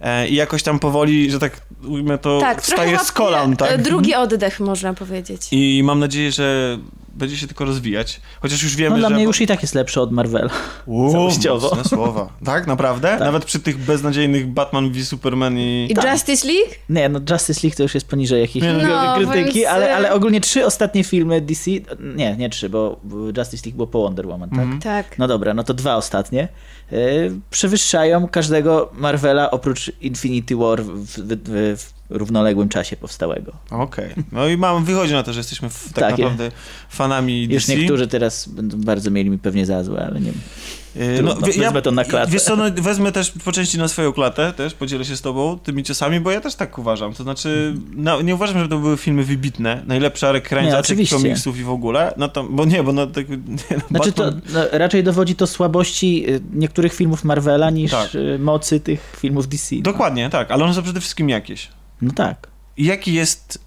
E, 0.00 0.28
I 0.28 0.34
jakoś 0.34 0.62
tam 0.62 0.78
powoli, 0.78 1.30
że 1.30 1.38
tak 1.38 1.60
ujmę 1.88 2.18
to, 2.18 2.40
Tak, 2.40 2.62
wstaje 2.62 2.98
z 2.98 3.12
kolan, 3.12 3.56
tak? 3.56 3.82
Drugi 3.82 4.14
oddech, 4.14 4.60
można 4.60 4.94
powiedzieć. 4.94 5.48
I 5.50 5.82
mam 5.84 5.98
nadzieję, 5.98 6.32
że 6.32 6.78
będzie 7.14 7.36
się 7.36 7.46
tylko 7.46 7.64
rozwijać. 7.64 8.20
Chociaż 8.40 8.62
już 8.62 8.76
wiemy, 8.76 8.90
No 8.90 8.98
dla 8.98 9.08
że... 9.08 9.14
mnie 9.14 9.24
już 9.24 9.40
i 9.40 9.46
tak 9.46 9.62
jest 9.62 9.74
lepszy 9.74 10.00
od 10.00 10.12
Marvela. 10.12 10.50
Uuu, 10.86 11.12
całościowo. 11.12 11.84
słowa. 11.84 12.28
Tak, 12.44 12.66
naprawdę? 12.66 13.16
Nawet 13.18 13.44
przy 13.44 13.60
tych 13.60 13.78
beznadziejnych 13.78 14.46
Batman 14.46 14.90
v 14.92 15.04
Superman 15.04 15.58
i... 15.58 15.88
I 15.90 16.08
Justice 16.10 16.48
League? 16.48 16.70
Nie, 16.88 17.08
no 17.08 17.20
Justice 17.30 17.60
League 17.62 17.76
to 17.76 17.82
już 17.82 17.94
jest 17.94 18.08
poniżej 18.08 18.40
jakiejś 18.40 18.64
no, 18.88 19.14
krytyki, 19.16 19.58
więc, 19.58 19.68
ale, 19.68 19.96
ale 19.96 20.12
ogólnie 20.12 20.40
trzy 20.40 20.66
ostatnie 20.66 21.04
filmy 21.04 21.40
DC, 21.40 21.70
nie, 22.16 22.36
nie 22.36 22.50
trzy, 22.50 22.68
bo 22.68 23.00
Justice 23.38 23.62
League 23.66 23.76
było 23.76 23.86
po 23.86 24.02
Wonder 24.02 24.26
Woman, 24.26 24.50
tak? 24.50 24.58
Mhm. 24.58 24.80
Tak. 24.80 25.18
No 25.18 25.28
dobra, 25.28 25.54
no 25.54 25.64
to 25.64 25.74
dwa 25.74 25.96
ostatnie. 25.96 26.48
Yy, 26.92 27.40
przewyższają 27.50 28.28
każdego 28.28 28.90
Marvela 28.94 29.50
oprócz 29.50 29.92
Infinity 30.00 30.56
War 30.56 30.84
w, 30.84 31.06
w, 31.06 31.36
w, 31.78 31.92
równoległym 32.10 32.68
czasie 32.68 32.96
powstałego. 32.96 33.52
Okej. 33.70 34.14
No 34.32 34.48
i 34.48 34.56
mam, 34.56 34.84
wychodzi 34.84 35.12
na 35.12 35.22
to, 35.22 35.32
że 35.32 35.40
jesteśmy 35.40 35.70
w, 35.70 35.84
tak, 35.84 35.94
Tak, 35.94 36.10
naprawdę 36.10 36.50
fanami 36.90 37.48
DC. 37.48 37.54
Już 37.54 37.80
niektórzy 37.80 38.08
teraz 38.08 38.48
będą 38.48 38.80
bardzo 38.80 39.10
mieli 39.10 39.30
mi 39.30 39.38
pewnie 39.38 39.66
za 39.66 39.84
złe, 39.84 40.06
ale 40.06 40.20
nie 40.20 40.32
Yy, 40.32 40.79
Trudno, 41.16 41.36
wie- 41.46 41.52
wezmę 41.62 41.82
to 41.82 41.90
na 41.90 42.04
klatę. 42.04 42.32
Wiesz 42.32 42.42
co, 42.42 42.56
no, 42.56 42.64
wezmę 42.82 43.12
też 43.12 43.32
po 43.44 43.52
części 43.52 43.78
na 43.78 43.88
swoją 43.88 44.12
klatę, 44.12 44.52
też 44.52 44.74
podzielę 44.74 45.04
się 45.04 45.16
z 45.16 45.20
tobą 45.20 45.58
tymi 45.58 45.82
ciosami, 45.82 46.20
bo 46.20 46.30
ja 46.30 46.40
też 46.40 46.54
tak 46.54 46.78
uważam. 46.78 47.14
To 47.14 47.22
znaczy, 47.22 47.74
no, 47.96 48.22
nie 48.22 48.34
uważam, 48.34 48.58
że 48.58 48.68
to 48.68 48.78
były 48.78 48.96
filmy 48.96 49.24
wybitne, 49.24 49.82
najlepsza 49.86 50.32
oczywiście. 50.78 51.16
komiksów 51.16 51.58
i 51.58 51.62
w 51.64 51.70
ogóle, 51.70 52.14
no 52.16 52.28
to, 52.28 52.44
bo 52.44 52.64
nie, 52.64 52.82
bo 52.82 52.92
no, 52.92 53.06
tak, 53.06 53.28
nie, 53.28 53.36
no 53.70 53.88
Znaczy 53.90 54.12
to 54.12 54.24
Batman- 54.32 54.40
no, 54.52 54.60
raczej 54.78 55.04
dowodzi 55.04 55.34
to 55.34 55.46
słabości 55.46 56.30
y, 56.30 56.40
niektórych 56.54 56.94
filmów 56.94 57.24
Marvela 57.24 57.70
niż 57.70 57.90
Tak. 57.90 58.14
y, 58.14 58.38
mocy 58.38 58.80
tych 58.80 59.16
filmów 59.20 59.48
DC. 59.48 59.76
no. 59.76 59.82
Dokładnie, 59.82 60.30
tak, 60.30 60.50
ale 60.50 60.64
one 60.64 60.74
są 60.74 60.82
przede 60.82 61.00
wszystkim 61.00 61.28
jakieś. 61.28 61.68
No 62.02 62.12
tak. 62.12 62.48
I 62.76 62.84
jaki 62.84 63.12
jest 63.14 63.58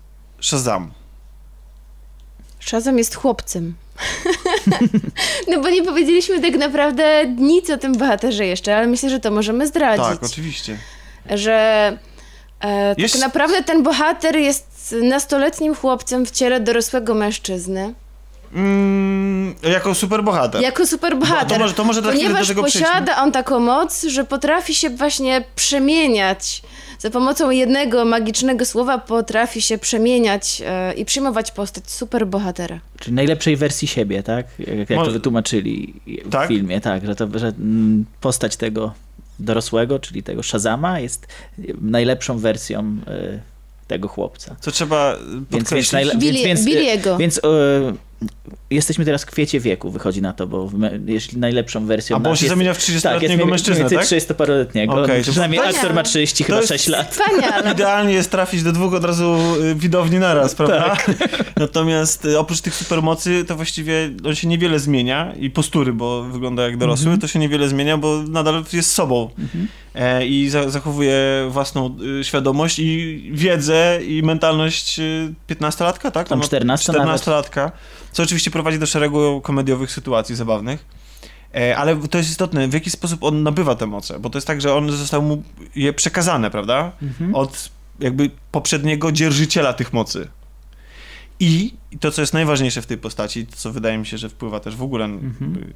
Shazam? 0.42 0.92
Shazam 2.60 2.98
jest 2.98 3.16
chłopcem. 3.16 3.74
no 5.50 5.62
bo 5.62 5.70
nie 5.70 5.84
powiedzieliśmy 5.84 6.42
tak 6.42 6.56
naprawdę 6.56 7.26
nic 7.38 7.70
o 7.70 7.78
tym 7.78 7.98
bohaterze 7.98 8.46
jeszcze, 8.46 8.78
ale 8.78 8.88
myślę, 8.88 9.10
że 9.10 9.20
to 9.20 9.32
możemy 9.32 9.68
zdradzić. 9.68 10.06
Tak, 10.06 10.24
oczywiście. 10.24 10.78
Że 11.30 11.54
e, 12.64 12.96
Jest- 12.98 13.14
tak 13.14 13.22
naprawdę 13.24 13.64
ten 13.64 13.84
bohater 13.84 14.36
jest 14.36 14.96
nastoletnim 15.04 15.76
chłopcem 15.76 16.26
w 16.26 16.32
ciele 16.32 16.60
dorosłego 16.60 17.14
mężczyzny. 17.14 17.94
Mm, 18.54 19.56
jako 19.64 19.96
superbohater. 19.96 20.62
Jako 20.62 20.88
superbohater. 20.88 21.48
Bo- 21.48 21.54
to 21.54 21.60
może- 21.60 21.74
to 21.74 21.84
może 21.84 22.02
Ponieważ 22.02 22.48
do 22.48 22.48
tego 22.48 22.62
posiada 22.62 23.18
on 23.22 23.32
taką 23.32 23.60
moc, 23.60 24.04
że 24.04 24.24
potrafi 24.24 24.76
się 24.76 24.90
właśnie 24.90 25.44
przemieniać. 25.56 26.62
Za 27.04 27.10
pomocą 27.10 27.50
jednego 27.52 28.06
magicznego 28.06 28.66
słowa 28.66 28.98
potrafi 28.98 29.62
się 29.62 29.78
przemieniać 29.78 30.62
e, 30.66 30.94
i 30.94 31.06
przyjmować 31.06 31.52
postać 31.52 31.92
superbohatera. 31.92 32.80
Czyli 33.00 33.14
najlepszej 33.16 33.56
wersji 33.58 33.88
siebie, 33.88 34.24
tak? 34.24 34.46
Jak, 34.60 34.78
jak 34.78 34.90
Może- 34.90 35.06
to 35.06 35.14
wytłumaczyli 35.14 35.94
w 36.26 36.30
Tak? 36.30 36.48
filmie, 36.48 36.82
tak, 36.82 37.06
że, 37.06 37.16
to, 37.16 37.28
że 37.36 37.48
mm, 37.48 38.06
postać 38.22 38.56
tego 38.58 38.94
dorosłego, 39.40 40.00
czyli 40.00 40.24
tego 40.24 40.44
Shazama 40.44 41.00
jest 41.00 41.28
najlepszą 41.82 42.38
wersją 42.38 42.98
y, 43.08 43.40
tego 43.88 44.08
chłopca. 44.08 44.56
Co 44.60 44.72
trzeba 44.72 45.16
Więc, 45.34 45.50
podkreślić. 45.50 45.92
więc, 46.02 46.14
najle- 46.14 46.18
Billy- 46.20 46.34
więc, 46.44 46.46
więc, 46.46 46.66
Billiego. 46.66 47.18
więc 47.18 47.38
y, 47.38 47.42
jesteśmy 48.70 49.06
teraz 49.06 49.24
w 49.24 49.26
kwiecie 49.26 49.60
wieku, 49.60 49.92
wychodzi 49.92 50.22
na 50.22 50.34
to, 50.34 50.48
bo 50.48 50.70
jeśli 51.06 51.38
najlepszą 51.40 51.86
wersją 51.86 52.18
A 52.18 52.20
bo 52.20 52.36
się 52.36 52.46
jest, 52.46 52.50
zamienia 52.50 52.74
w 52.74 52.78
30-letniego 52.80 53.34
jest 53.34 53.46
mężczyznę, 53.50 53.90
tak? 53.90 54.06
30-paroletniego. 54.06 55.04
Okej, 55.04 55.24
to- 55.24 55.32
Przynajmniej 55.32 55.62
to- 55.62 55.68
aktor 55.68 55.94
ma 55.94 56.04
30, 56.04 56.44
chyba 56.44 56.58
jest- 56.58 56.68
6 56.70 56.88
lat. 56.88 57.12
Wspaniale. 57.16 57.72
Idealnie 57.74 58.14
jest 58.14 58.32
trafić 58.32 58.64
do 58.64 58.72
dwóch 58.72 58.94
od 58.94 59.06
razu 59.06 59.38
y, 59.64 59.76
widowni 59.76 60.20
naraz, 60.20 60.56
prawda? 60.56 60.90
Tak. 60.90 61.12
Natomiast 61.56 62.26
y, 62.26 62.40
oprócz 62.40 62.62
tych 62.62 62.76
supermocy 62.76 63.46
to 63.48 63.56
właściwie 63.56 64.10
on 64.26 64.36
się 64.36 64.48
niewiele 64.48 64.80
zmienia 64.80 65.34
i 65.40 65.50
postury, 65.50 65.94
bo 65.94 66.24
wygląda 66.24 66.64
jak 66.64 66.78
dorosły, 66.78 67.04
Mhm. 67.06 67.22
to 67.22 67.28
się 67.28 67.40
niewiele 67.40 67.68
zmienia, 67.70 67.98
bo 67.98 68.24
nadal 68.30 68.64
jest 68.74 68.92
sobą 68.92 69.30
e, 69.96 70.28
i 70.28 70.50
za, 70.50 70.70
zachowuje 70.70 71.18
własną 71.50 71.98
y, 72.20 72.24
świadomość 72.24 72.80
i 72.80 73.22
wiedzę 73.34 74.00
i 74.08 74.24
mentalność 74.24 75.00
y, 75.00 75.34
15-latka, 75.50 76.12
tak? 76.12 76.28
Tam 76.30 76.40
No, 76.40 76.46
14 76.46 76.92
nawet. 76.94 77.22
14-latka, 77.22 77.72
co 78.14 78.24
oczywiście 78.24 78.52
prowadzi 78.52 78.80
do 78.80 78.86
szeregu 78.86 79.42
komediowych 79.42 79.92
sytuacji 79.92 80.36
zabawnych. 80.36 80.86
E, 81.56 81.78
Ale 81.78 81.96
to 82.08 82.18
jest 82.18 82.30
istotne, 82.30 82.68
w 82.68 82.74
jaki 82.74 82.90
sposób 82.90 83.24
on 83.24 83.44
nabywa 83.44 83.76
te 83.76 83.86
moce, 83.86 84.20
bo 84.20 84.30
to 84.30 84.38
jest 84.38 84.48
tak, 84.48 84.62
że 84.62 84.74
one 84.76 84.92
zostały 84.92 85.24
mu 85.24 85.44
je 85.76 85.94
przekazane, 85.94 86.52
prawda? 86.52 86.92
Mhm. 87.02 87.36
Od 87.36 87.70
jakby 88.00 88.30
poprzedniego 88.52 89.12
dzierżyciela 89.12 89.74
tych 89.74 89.94
mocy. 89.94 90.28
I 91.40 91.74
to, 92.00 92.12
co 92.12 92.22
jest 92.22 92.34
najważniejsze 92.34 92.82
w 92.82 92.86
tej 92.86 92.98
postaci, 92.98 93.46
to 93.48 93.56
co 93.56 93.72
wydaje 93.72 93.98
mi 93.98 94.06
się, 94.06 94.18
że 94.18 94.30
wpływa 94.30 94.60
też 94.60 94.76
w 94.76 94.84
ogóle 94.84 95.06
Mhm. 95.06 95.74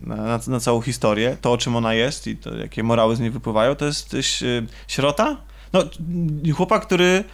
na, 0.00 0.16
na, 0.16 0.40
na 0.46 0.60
całą 0.60 0.80
historię, 0.80 1.36
to 1.40 1.52
o 1.52 1.58
czym 1.58 1.76
ona 1.76 1.94
jest 1.94 2.26
i 2.26 2.36
to, 2.36 2.56
jakie 2.56 2.82
morały 2.82 3.16
z 3.16 3.20
niej 3.20 3.30
wypływają, 3.30 3.74
to 3.74 3.84
jest 3.86 4.14
y, 4.14 4.22
sierota? 4.88 5.36
No, 5.72 5.82
y, 6.48 6.52
chłopak, 6.52 6.86
który 6.86 7.24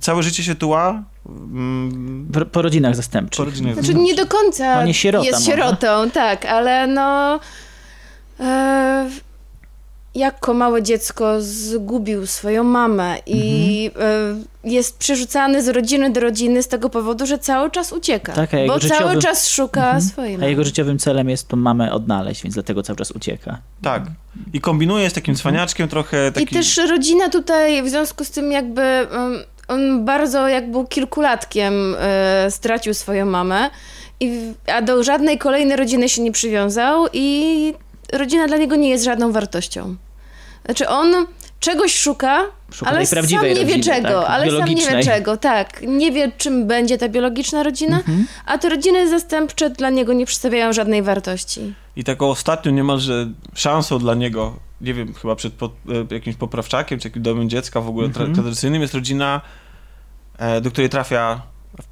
całe 0.00 0.22
życie 0.22 0.42
się 0.42 0.54
tuła 0.54 1.02
mm, 1.28 2.28
Po, 2.34 2.46
po 2.46 2.62
rodzinach 2.62 2.96
zastępczych. 2.96 3.36
po 3.38 3.50
rodzinie. 3.50 3.74
Znaczy 3.74 3.94
nie 3.94 4.14
do 4.14 4.26
końca 4.26 4.76
No 4.76 4.84
nie 4.86 4.94
sierota 4.94 5.26
jest 5.26 5.38
może. 5.40 5.50
sierotą, 5.52 6.10
tak, 6.10 6.44
ale 6.44 6.86
no 6.86 7.40
e, 8.40 9.10
jako 10.14 10.54
małe 10.54 10.82
dziecko 10.82 11.34
zgubił 11.40 12.26
swoją 12.26 12.64
mamę 12.64 13.16
i 13.26 13.90
Mhm. 13.94 14.44
jest 14.64 14.98
przerzucany 14.98 15.62
z 15.62 15.68
rodziny 15.68 16.10
do 16.10 16.20
rodziny 16.20 16.62
z 16.62 16.68
tego 16.68 16.90
powodu, 16.90 17.26
że 17.26 17.38
cały 17.38 17.70
czas 17.70 17.92
ucieka. 17.92 18.32
Tak, 18.32 18.54
a 18.54 18.58
jego 18.58 18.74
bo 18.74 18.78
życiowy- 18.80 18.98
cały 18.98 19.18
czas 19.18 19.48
szuka 19.48 19.80
Mhm. 19.84 20.00
swojej 20.02 20.34
A 20.34 20.38
mamy. 20.38 20.50
jego 20.50 20.64
życiowym 20.64 20.98
celem 20.98 21.28
jest 21.28 21.48
tą 21.48 21.56
mamę 21.56 21.92
odnaleźć, 21.92 22.42
więc 22.42 22.54
dlatego 22.54 22.82
cały 22.82 22.96
czas 22.96 23.10
ucieka. 23.10 23.58
Tak. 23.82 24.02
I 24.52 24.60
kombinuje 24.60 25.10
z 25.10 25.12
takim 25.12 25.34
cwaniaczkiem 25.34 25.88
trochę 25.88 26.32
taki... 26.32 26.44
I 26.44 26.48
też 26.48 26.76
rodzina 26.76 27.28
tutaj 27.30 27.82
w 27.82 27.88
związku 27.88 28.24
z 28.24 28.30
tym 28.30 28.52
jakby 28.52 28.82
on 29.68 30.04
bardzo 30.04 30.48
jak 30.48 30.70
był 30.70 30.86
kilkulatkiem 30.86 31.96
e, 31.98 32.46
stracił 32.50 32.94
swoją 32.94 33.26
mamę, 33.26 33.70
i, 34.20 34.52
a 34.66 34.82
do 34.82 35.02
żadnej 35.04 35.38
kolejnej 35.38 35.76
rodziny 35.76 36.08
się 36.08 36.22
nie 36.22 36.32
przywiązał 36.32 37.06
i 37.12 37.74
rodzina 38.12 38.46
dla 38.46 38.56
niego 38.56 38.76
nie 38.76 38.88
jest 38.88 39.04
żadną 39.04 39.32
wartością. 39.32 39.96
Znaczy 40.64 40.88
on 40.88 41.26
czegoś 41.60 41.94
szuka, 41.98 42.44
Szuka 42.72 42.90
ale 42.90 43.06
sam 43.06 43.26
nie 43.26 43.38
wie 43.40 43.54
rodziny, 43.54 43.80
czego, 43.84 44.08
tak? 44.22 44.30
ale 44.30 44.50
sam 44.58 44.68
nie 44.68 44.76
wie 44.86 45.04
czego, 45.04 45.36
tak. 45.36 45.82
Nie 45.82 46.12
wie 46.12 46.32
czym 46.38 46.66
będzie 46.66 46.98
ta 46.98 47.08
biologiczna 47.08 47.62
rodzina, 47.62 47.96
Mhm. 47.96 48.26
a 48.46 48.58
te 48.58 48.68
rodziny 48.68 49.08
zastępcze 49.08 49.70
dla 49.70 49.90
niego 49.90 50.12
nie 50.12 50.26
przedstawiają 50.26 50.72
żadnej 50.72 51.02
wartości. 51.02 51.74
I 51.96 52.04
taką 52.04 52.30
ostatnią 52.30 52.72
niemalże 52.72 53.26
szansą 53.54 53.98
dla 53.98 54.14
niego, 54.14 54.56
nie 54.80 54.94
wiem, 54.94 55.14
chyba 55.14 55.36
przed 55.36 55.52
po, 55.52 55.66
e, 56.10 56.14
jakimś 56.14 56.36
poprawczakiem, 56.36 56.98
czy 56.98 57.08
jakimś 57.08 57.24
domem 57.24 57.48
dziecka 57.50 57.80
w 57.80 57.88
ogóle 57.88 58.08
tra- 58.08 58.34
tradycyjnym, 58.34 58.82
jest 58.82 58.94
rodzina, 58.94 59.40
e, 60.38 60.60
do 60.60 60.70
której 60.70 60.90
trafia 60.90 61.42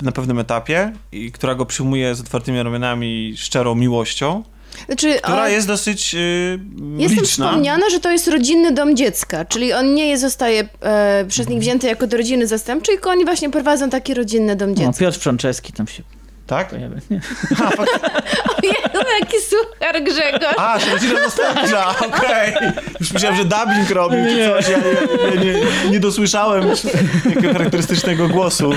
na 0.02 0.12
pewnym 0.12 0.38
etapie 0.38 0.92
i 1.12 1.32
która 1.32 1.54
go 1.54 1.66
przyjmuje 1.66 2.14
z 2.14 2.20
otwartymi 2.20 2.62
ramionami, 2.62 3.34
szczerą 3.36 3.74
miłością, 3.74 4.42
Znaczy, 4.86 5.14
która 5.22 5.44
on- 5.44 5.50
jest 5.50 5.66
dosyć 5.66 6.14
y, 6.14 6.58
Jest 6.98 7.14
tam 7.14 7.22
liczna. 7.24 7.46
wspomniane, 7.48 7.90
że 7.90 8.00
to 8.00 8.10
jest 8.12 8.28
rodzinny 8.28 8.72
dom 8.72 8.96
dziecka, 8.96 9.44
czyli 9.44 9.72
on 9.72 9.94
nie 9.94 10.08
jest, 10.08 10.20
zostaje 10.22 10.68
e, 10.82 11.24
przez 11.28 11.48
nich 11.48 11.60
wzięty 11.60 11.86
jako 11.86 12.06
do 12.06 12.16
rodziny 12.16 12.46
zastępczej, 12.46 12.94
tylko 12.94 13.10
oni 13.10 13.24
właśnie 13.24 13.50
prowadzą 13.50 13.90
taki 13.90 14.14
rodzinny 14.14 14.56
dom 14.56 14.68
No, 14.70 14.74
dziecka. 14.76 14.92
Piotr 14.92 15.18
Franceski 15.18 15.72
tam 15.72 15.86
się 15.86 16.02
Tak? 16.50 16.68
pojawia. 16.70 16.96
Nie? 17.10 17.20
Jezu, 18.62 19.06
jaki 19.20 19.36
suchar 19.40 20.02
Grzegorz. 20.04 20.58
A, 20.58 20.78
że 20.78 20.90
rodzina 20.92 21.14
zastępcza, 21.20 21.94
okej. 22.08 22.54
Już 23.00 23.12
myślałem, 23.12 23.38
że 23.38 23.44
dubbing 23.44 23.90
robił 23.90 24.18
czy 24.24 24.48
coś, 24.48 24.68
ja 24.68 24.78
nie, 24.78 25.36
nie, 25.44 25.44
nie, 25.54 25.90
nie 25.90 26.00
dosłyszałem 26.00 26.64
takiego 27.24 27.52
charakterystycznego 27.52 28.28
głosu. 28.28 28.70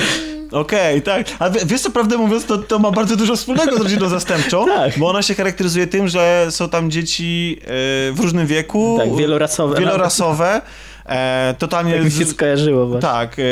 Okej, 0.52 1.02
tak. 1.02 1.28
A 1.40 1.50
wie- 1.50 1.66
wiesz 1.66 1.82
co, 1.82 1.92
prawdę 1.92 2.18
mówiąc, 2.18 2.46
to, 2.46 2.58
to 2.58 2.80
ma 2.80 2.92
bardzo 2.92 3.16
dużo 3.16 3.36
wspólnego 3.36 3.78
z 3.78 3.82
rodziną 3.82 4.10
zastępczą, 4.10 4.66
Tak. 4.66 5.00
bo 5.00 5.10
ona 5.10 5.22
się 5.22 5.36
charakteryzuje 5.36 5.88
tym, 5.88 6.08
że 6.08 6.48
są 6.50 6.70
tam 6.70 6.92
dzieci 6.92 7.60
e, 7.62 7.66
w 8.12 8.20
różnym 8.20 8.48
wieku. 8.48 8.98
Tak, 9.00 9.16
wielorasowe. 9.16 9.80
Wielorasowe. 9.80 10.62
E, 11.06 11.56
totalnie... 11.60 11.94
Tak 11.94 12.04
mi 12.06 12.12
się 12.12 12.26
skojarzyło 12.26 12.86
właśnie. 12.86 13.02
tak, 13.10 13.40
e, 13.40 13.44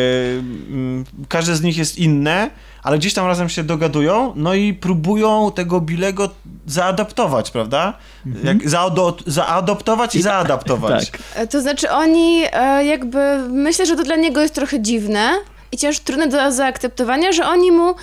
każde 1.30 1.56
z 1.56 1.62
nich 1.62 1.78
jest 1.78 1.98
inne, 1.98 2.50
ale 2.84 2.98
gdzieś 2.98 3.14
tam 3.14 3.28
razem 3.28 3.50
się 3.50 3.64
dogadują, 3.64 4.34
no 4.36 4.54
i 4.54 4.74
próbują 4.74 5.52
tego 5.56 5.82
Bilego 5.82 6.30
zaadaptować, 6.68 7.52
prawda? 7.52 7.94
Jak 8.44 8.58
zaado- 8.58 9.24
zaadoptować 9.28 10.16
i 10.16 10.22
zaadaptować. 10.22 11.12
Tak. 11.36 11.48
To 11.48 11.62
znaczy 11.62 11.92
oni 11.92 12.44
e, 12.54 12.86
jakby, 12.86 13.20
myślę, 13.50 13.86
że 13.86 13.96
to 13.96 14.04
dla 14.04 14.16
niego 14.16 14.42
jest 14.42 14.54
trochę 14.56 14.80
dziwne 14.82 15.32
i 15.72 15.78
cięż 15.78 16.00
trudne 16.00 16.28
do 16.28 16.52
zaakceptowania, 16.52 17.32
że 17.32 17.46
oni 17.48 17.72
mu 17.72 17.96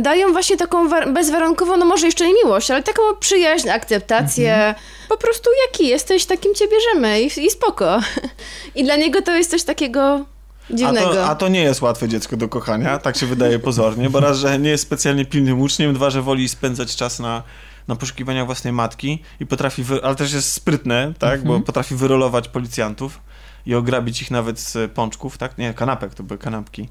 dają 0.00 0.32
właśnie 0.32 0.56
taką 0.56 0.88
war- 0.88 1.12
bezwarunkową, 1.12 1.76
no 1.76 1.84
może 1.84 2.06
jeszcze 2.06 2.26
nie 2.26 2.34
miłość, 2.44 2.70
ale 2.70 2.82
taką 2.82 3.02
przyjaźń, 3.20 3.68
akceptację. 3.68 4.74
Po 5.08 5.16
prostu 5.16 5.50
jaki 5.66 5.88
jesteś, 5.88 6.24
takim 6.26 6.54
cię 6.54 6.64
bierzemy 6.68 7.22
i, 7.22 7.26
i 7.46 7.50
spoko. 7.50 8.00
I 8.74 8.84
dla 8.84 8.96
niego 8.96 9.22
to 9.22 9.34
jest 9.36 9.50
coś 9.50 9.62
takiego 9.62 10.24
A 10.72 10.76
dziwnego. 10.76 11.14
to, 11.14 11.26
a 11.26 11.34
to 11.34 11.48
nie 11.48 11.62
jest 11.62 11.82
łatwe 11.82 12.08
dziecko 12.08 12.36
do 12.36 12.48
kochania, 12.48 12.98
tak 12.98 13.16
się 13.16 13.26
wydaje 13.26 13.58
pozornie, 13.58 14.10
bo 14.10 14.20
raz, 14.20 14.38
że 14.38 14.58
nie 14.58 14.70
jest 14.70 14.82
specjalnie 14.82 15.24
pilnym 15.24 15.60
uczniem, 15.60 15.94
dwa, 15.94 16.10
że 16.10 16.22
woli 16.22 16.48
spędzać 16.48 16.96
czas 16.96 17.18
na, 17.18 17.42
na 17.88 17.96
poszukiwaniach 17.96 18.46
własnej 18.46 18.72
matki 18.72 19.22
i 19.40 19.46
potrafi, 19.46 19.82
wy, 19.82 20.04
ale 20.04 20.14
też 20.14 20.32
jest 20.32 20.52
sprytne, 20.52 21.14
tak, 21.18 21.44
bo 21.44 21.60
potrafi 21.60 21.94
wyrolować 21.94 22.48
policjantów 22.48 23.20
i 23.66 23.74
ograbić 23.74 24.22
ich 24.22 24.30
nawet 24.30 24.60
z 24.60 24.92
pączków, 24.92 25.38
tak, 25.38 25.58
nie, 25.58 25.74
kanapek, 25.74 26.14
to 26.14 26.22
były 26.22 26.38
kanapki. 26.38 26.88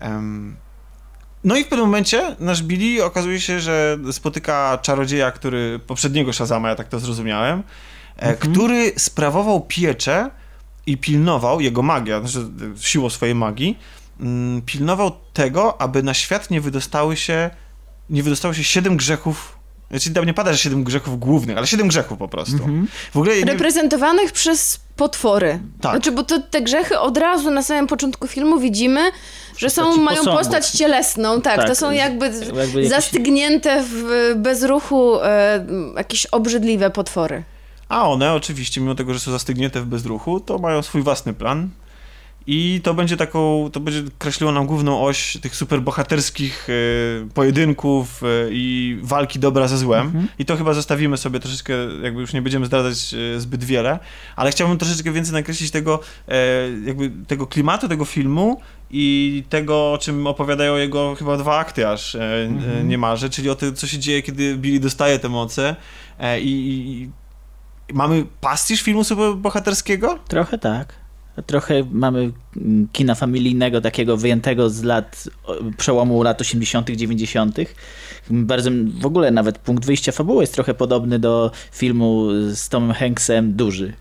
Em, 0.00 0.56
no 1.44 1.56
i 1.56 1.64
w 1.64 1.68
pewnym 1.68 1.86
momencie 1.86 2.36
nasz 2.40 2.62
Billy 2.62 3.04
okazuje 3.04 3.40
się, 3.40 3.60
że 3.60 3.98
spotyka 4.12 4.78
czarodzieja, 4.82 5.30
który 5.30 5.80
poprzedniego 5.86 6.32
Shazama, 6.32 6.68
ja 6.68 6.74
tak 6.74 6.88
to 6.88 6.98
zrozumiałem, 6.98 7.62
e, 8.16 8.34
który 8.34 8.92
sprawował 8.96 9.60
pieczę 9.60 10.30
i 10.88 10.96
pilnował, 10.96 11.60
jego 11.60 11.82
magia, 11.82 12.20
znaczy 12.20 12.46
siłą 12.80 13.10
swojej 13.10 13.34
magii, 13.34 13.78
mm, 14.20 14.62
pilnował 14.62 15.10
tego, 15.32 15.80
aby 15.80 16.02
na 16.02 16.14
świat 16.14 16.50
nie 16.50 16.60
wydostały 16.60 17.16
się, 17.16 17.50
nie 18.10 18.22
wydostało 18.22 18.54
się 18.54 18.64
siedem 18.64 18.96
grzechów 18.96 19.58
Znaczy 19.90 20.10
tam 20.10 20.24
nie 20.24 20.34
pada, 20.34 20.52
że 20.52 20.58
siedem 20.58 20.84
grzechów 20.84 21.18
głównych, 21.18 21.58
ale 21.58 21.66
siedem 21.66 21.88
grzechów 21.88 22.18
po 22.18 22.28
prostu. 22.28 22.58
W 23.12 23.16
ogóle... 23.16 23.36
Nie, 23.36 23.44
Reprezentowanych 23.44 24.32
przez 24.32 24.80
potwory. 24.96 25.60
Tak. 25.80 25.92
Znaczy, 25.92 26.12
bo 26.12 26.24
to, 26.24 26.40
te 26.40 26.62
grzechy 26.62 26.98
od 26.98 27.18
razu 27.18 27.50
na 27.50 27.62
samym 27.62 27.86
początku 27.86 28.26
filmu 28.26 28.58
widzimy, 28.58 29.00
że 29.56 29.70
są, 29.70 29.96
mają 29.96 30.18
posągów. 30.18 30.40
postać 30.40 30.70
cielesną, 30.70 31.40
tak, 31.40 31.56
Tak, 31.56 31.68
to 31.68 31.74
są 31.74 31.90
jakby, 31.90 32.26
jakby 32.26 32.62
jakieś- 32.62 32.88
zastygnięte 32.88 33.84
w 33.88 34.32
bezruchu 34.36 35.22
e, 35.22 35.66
jakieś 35.96 36.26
obrzydliwe 36.26 36.90
potwory. 36.90 37.44
A 37.88 38.08
one 38.08 38.34
oczywiście, 38.34 38.80
mimo 38.80 38.94
tego, 38.94 39.14
że 39.14 39.20
są 39.20 39.30
zastygnięte 39.30 39.80
w 39.80 39.86
bezruchu, 39.86 40.40
to 40.40 40.58
mają 40.58 40.82
swój 40.82 41.02
własny 41.02 41.34
plan. 41.34 41.70
I 42.50 42.80
to 42.82 42.94
będzie 42.94 43.16
taką, 43.16 43.70
to 43.72 43.80
będzie 43.80 44.02
kreśliło 44.18 44.52
nam 44.52 44.66
główną 44.66 45.00
oś 45.04 45.38
tych 45.42 45.56
superbohaterskich 45.56 46.68
e, 46.70 47.28
pojedynków 47.34 48.22
e, 48.22 48.26
i 48.50 48.98
walki 49.02 49.38
dobra 49.38 49.68
ze 49.68 49.78
złem. 49.78 50.28
I 50.38 50.44
to 50.44 50.56
chyba 50.56 50.74
zostawimy 50.74 51.16
sobie 51.16 51.40
troszeczkę, 51.40 51.72
jakby 52.02 52.20
już 52.20 52.32
nie 52.32 52.42
będziemy 52.42 52.66
zdradzać 52.66 53.14
e, 53.14 53.40
zbyt 53.40 53.64
wiele, 53.64 53.98
ale 54.36 54.50
chciałbym 54.50 54.78
troszeczkę 54.78 55.12
więcej 55.12 55.32
nakreślić 55.34 55.70
tego, 55.70 56.00
jakby 56.84 57.10
tego 57.26 57.46
klimatu 57.46 57.88
tego 57.88 58.04
filmu 58.04 58.60
i 58.90 59.44
tego, 59.48 59.92
o 59.92 59.98
czym 59.98 60.26
opowiadają 60.26 60.76
jego 60.76 61.14
chyba 61.14 61.36
dwa 61.36 61.58
akty 61.58 61.88
aż 61.88 62.14
e, 62.14 62.48
niemalże, 62.84 63.30
czyli 63.30 63.50
o 63.50 63.54
tym, 63.54 63.74
co 63.74 63.86
się 63.86 63.98
dzieje, 63.98 64.22
kiedy 64.22 64.56
Billy 64.56 64.80
dostaje 64.80 65.18
te 65.18 65.28
moce 65.28 65.76
i, 66.40 66.50
i 66.50 67.10
mamy 67.92 68.26
pastisz 68.40 68.82
filmu 68.82 69.04
superbohaterskiego? 69.04 70.18
Trochę 70.28 70.58
tak. 70.58 70.94
Trochę 71.46 71.84
mamy 71.92 72.32
kina 72.92 73.14
familijnego, 73.14 73.80
takiego 73.80 74.16
wyjętego 74.16 74.70
z 74.70 74.82
lat, 74.82 75.28
przełomu 75.76 76.22
lat 76.22 76.40
80., 76.40 76.90
90. 76.90 77.56
Bardzo, 78.30 78.70
w 79.00 79.06
ogóle 79.06 79.30
nawet 79.30 79.58
punkt 79.58 79.84
wyjścia 79.84 80.12
fabuły 80.12 80.42
jest 80.42 80.54
trochę 80.54 80.74
podobny 80.74 81.18
do 81.18 81.50
filmu 81.72 82.28
z 82.54 82.68
Tomem 82.68 82.92
Hanksem 82.92 83.52
Duży. 83.52 83.92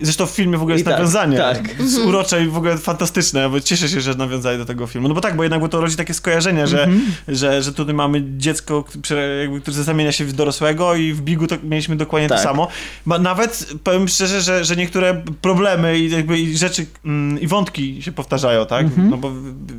Zresztą 0.00 0.26
w 0.26 0.30
filmie 0.30 0.58
w 0.58 0.62
ogóle 0.62 0.74
I 0.74 0.78
jest 0.78 0.84
tak, 0.84 0.94
nawiązanie. 0.94 1.36
tak. 1.38 1.78
Jest 1.80 1.98
urocze 1.98 2.44
i 2.44 2.48
w 2.48 2.56
ogóle 2.56 2.78
fantastyczne, 2.78 3.48
bo 3.50 3.60
cieszę 3.60 3.88
się, 3.88 4.00
że 4.00 4.14
nawiązali 4.14 4.58
do 4.58 4.64
tego 4.64 4.86
filmu. 4.86 5.08
No 5.08 5.14
bo 5.14 5.20
tak, 5.20 5.36
bo 5.36 5.42
jednak 5.42 5.60
bo 5.60 5.68
to 5.68 5.80
rodzi 5.80 5.96
takie 5.96 6.14
skojarzenie, 6.14 6.66
że, 6.66 6.88
że, 7.28 7.62
że 7.62 7.72
tutaj 7.72 7.94
mamy 7.94 8.22
dziecko, 8.38 8.84
które, 8.84 9.36
jakby, 9.36 9.60
które 9.60 9.76
zamienia 9.76 10.12
się 10.12 10.24
w 10.24 10.32
dorosłego 10.32 10.94
i 10.94 11.12
w 11.12 11.20
Bigu 11.20 11.46
to 11.46 11.56
mieliśmy 11.62 11.96
dokładnie 11.96 12.28
to 12.28 12.34
Tak. 12.34 12.44
samo. 12.44 12.68
Bo 13.06 13.18
nawet 13.18 13.66
powiem 13.84 14.08
szczerze, 14.08 14.40
że, 14.42 14.64
że 14.64 14.76
niektóre 14.76 15.22
problemy 15.40 15.98
i, 15.98 16.10
jakby, 16.10 16.38
i 16.38 16.56
rzeczy 16.56 16.86
mm, 17.04 17.40
i 17.40 17.46
wątki 17.46 18.02
się 18.02 18.12
powtarzają, 18.12 18.66
tak? 18.66 18.86
No 18.96 19.16
bo 19.16 19.32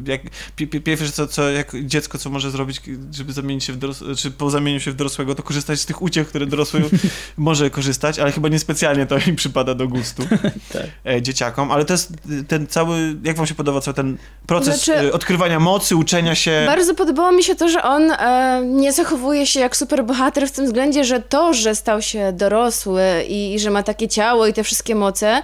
jak, 0.08 0.22
pi- 0.56 0.68
pi- 0.68 0.82
pierwsze 0.82 1.12
co, 1.12 1.28
co 1.28 1.50
jak 1.50 1.72
dziecko 1.86 2.18
co 2.18 2.30
może 2.30 2.52
zrobić, 2.52 2.82
żeby 3.12 3.34
zamienić 3.34 3.64
się 3.64 3.74
w 3.74 3.78
dorosłego, 3.78 4.16
czy 4.16 4.32
po 4.32 4.50
zamieniu 4.50 4.80
się 4.80 4.92
w 4.92 4.96
dorosłego, 4.96 5.36
to 5.36 5.44
korzystać 5.44 5.80
z 5.80 5.86
tych 5.86 6.02
uciech, 6.02 6.28
które 6.28 6.46
dorosły 6.46 6.82
może 7.38 7.70
korzystać, 7.70 8.20
ale 8.20 8.32
chyba 8.32 8.50
niespecjalnie 8.50 9.06
to 9.06 9.18
im 9.28 9.36
przypada 9.36 9.76
do 9.76 9.88
gustu 9.88 10.05
Tak. 10.74 10.84
e, 11.06 11.22
dzieciakom, 11.22 11.72
ale 11.72 11.86
to 11.86 11.94
jest 11.94 12.12
y, 12.32 12.44
ten 12.44 12.68
cały, 12.68 13.16
jak 13.24 13.38
wam 13.38 13.46
się 13.46 13.56
podoba 13.56 13.82
cały 13.82 13.96
ten 13.96 14.18
proces 14.48 14.84
Znaczy- 14.84 15.02
y, 15.02 15.14
odkrywania 15.14 15.60
mocy, 15.60 15.96
uczenia 15.96 16.36
się? 16.36 16.64
Bardzo 16.66 16.96
podobało 16.96 17.32
mi 17.32 17.44
się 17.44 17.56
to, 17.56 17.70
że 17.70 17.84
on 17.84 18.12
e, 18.12 18.62
nie 18.66 18.94
zachowuje 18.94 19.48
się 19.48 19.60
jak 19.60 19.78
superbohater 19.78 20.48
w 20.48 20.52
tym 20.52 20.66
względzie, 20.66 21.04
że 21.04 21.20
to, 21.20 21.54
że 21.54 21.76
stał 21.76 22.02
się 22.02 22.34
dorosły 22.34 23.04
i, 23.28 23.54
i 23.54 23.60
że 23.60 23.70
ma 23.70 23.84
takie 23.84 24.08
ciało 24.08 24.48
i 24.48 24.54
te 24.54 24.64
wszystkie 24.64 24.96
moce, 24.96 25.42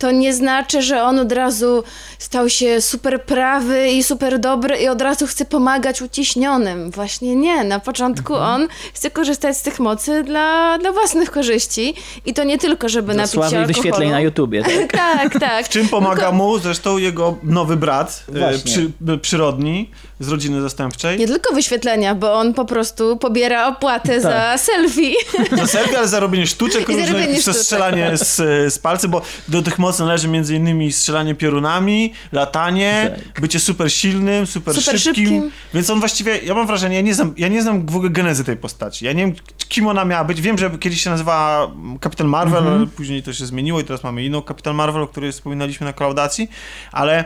to 0.00 0.10
nie 0.10 0.34
znaczy, 0.34 0.82
że 0.82 1.02
on 1.02 1.18
od 1.18 1.32
razu 1.32 1.82
stał 2.18 2.48
się 2.48 2.80
super 2.80 3.22
prawy 3.24 3.88
i 3.90 4.02
super 4.02 4.38
dobry 4.38 4.76
i 4.76 4.88
od 4.88 5.02
razu 5.02 5.26
chce 5.26 5.44
pomagać 5.44 6.02
uciśnionym. 6.02 6.90
Właśnie 6.90 7.36
nie. 7.36 7.64
Na 7.64 7.80
początku 7.80 8.34
Mhm. 8.34 8.62
on 8.62 8.68
chce 8.94 9.10
korzystać 9.10 9.56
z 9.56 9.62
tych 9.62 9.80
mocy 9.80 10.22
dla, 10.22 10.78
dla 10.78 10.92
własnych 10.92 11.30
korzyści 11.30 11.94
i 12.26 12.34
to 12.34 12.44
nie 12.44 12.58
tylko, 12.58 12.88
żeby 12.88 13.12
Dla 13.14 13.22
napić 13.22 13.32
się 13.34 13.40
alkoholu. 13.42 13.66
wyświetleń 13.66 14.10
na 14.10 14.20
YouTubie. 14.20 14.62
Tak? 14.80 14.92
tak, 14.92 15.40
tak. 15.40 15.66
W 15.66 15.68
czym 15.68 15.88
pomaga 15.88 16.32
mu 16.32 16.58
zresztą 16.58 16.98
jego 16.98 17.36
nowy 17.42 17.76
brat, 17.76 18.24
y, 18.54 18.58
przy, 18.64 18.90
y, 19.14 19.18
przyrodni, 19.18 19.90
z 20.20 20.28
rodziny 20.28 20.60
zastępczej. 20.62 21.18
Nie 21.18 21.26
tylko 21.26 21.54
wyświetlenia, 21.54 22.14
bo 22.14 22.34
on 22.34 22.54
po 22.54 22.64
prostu 22.64 23.16
pobiera 23.16 23.66
opłatę 23.68 24.20
za 24.20 24.30
Tak. 24.30 24.60
selfie. 24.60 25.12
Za 25.56 25.66
selfie, 25.66 25.98
ale 25.98 26.08
za 26.08 26.20
robienie 26.20 26.46
sztuczek 26.46 26.80
I 26.88 26.92
za 26.92 26.98
różnych, 26.98 27.12
robienie 27.12 27.40
sztuczek. 27.42 27.62
strzelanie 27.62 28.10
z, 28.16 28.36
z 28.74 28.78
palcy, 28.78 29.08
bo 29.08 29.22
do 29.48 29.62
tych 29.62 29.78
mocy 29.78 30.02
należy 30.02 30.28
między 30.28 30.54
innymi 30.56 30.92
strzelanie 30.92 31.34
piorunami, 31.34 32.12
latanie, 32.32 33.16
bycie 33.40 33.60
super 33.60 33.92
silnym, 33.92 34.46
super, 34.46 34.74
Super 34.74 35.00
szybkim. 35.00 35.24
szybkim. 35.26 35.50
Więc 35.74 35.90
on 35.90 36.00
właściwie, 36.00 36.38
ja 36.38 36.54
mam 36.54 36.66
wrażenie, 36.66 36.96
ja 36.96 37.02
nie, 37.02 37.14
znam, 37.14 37.34
ja 37.36 37.48
nie 37.48 37.62
znam 37.62 37.86
w 37.86 37.96
ogóle 37.96 38.10
genezy 38.10 38.44
tej 38.44 38.56
postaci. 38.56 39.04
Ja 39.04 39.12
nie 39.12 39.22
wiem, 39.26 39.34
kim 39.68 39.86
ona 39.86 40.04
miała 40.04 40.24
być. 40.24 40.40
Wiem, 40.40 40.58
że 40.58 40.70
kiedyś 40.80 41.02
się 41.02 41.10
nazywała 41.10 41.70
Kapitan 42.00 42.26
Marvel, 42.26 42.68
ale 42.68 42.86
później 42.86 43.22
to 43.22 43.32
się 43.32 43.46
zmieniło 43.46 43.80
i 43.80 43.84
teraz 43.84 44.02
mamy 44.04 44.24
inną 44.24 44.42
Kapitan 44.42 44.74
Marvel, 44.76 45.02
o 45.02 45.06
której 45.08 45.32
wspominaliśmy 45.32 45.84
na 45.86 45.92
klaudacji, 45.92 46.50
ale 46.92 47.24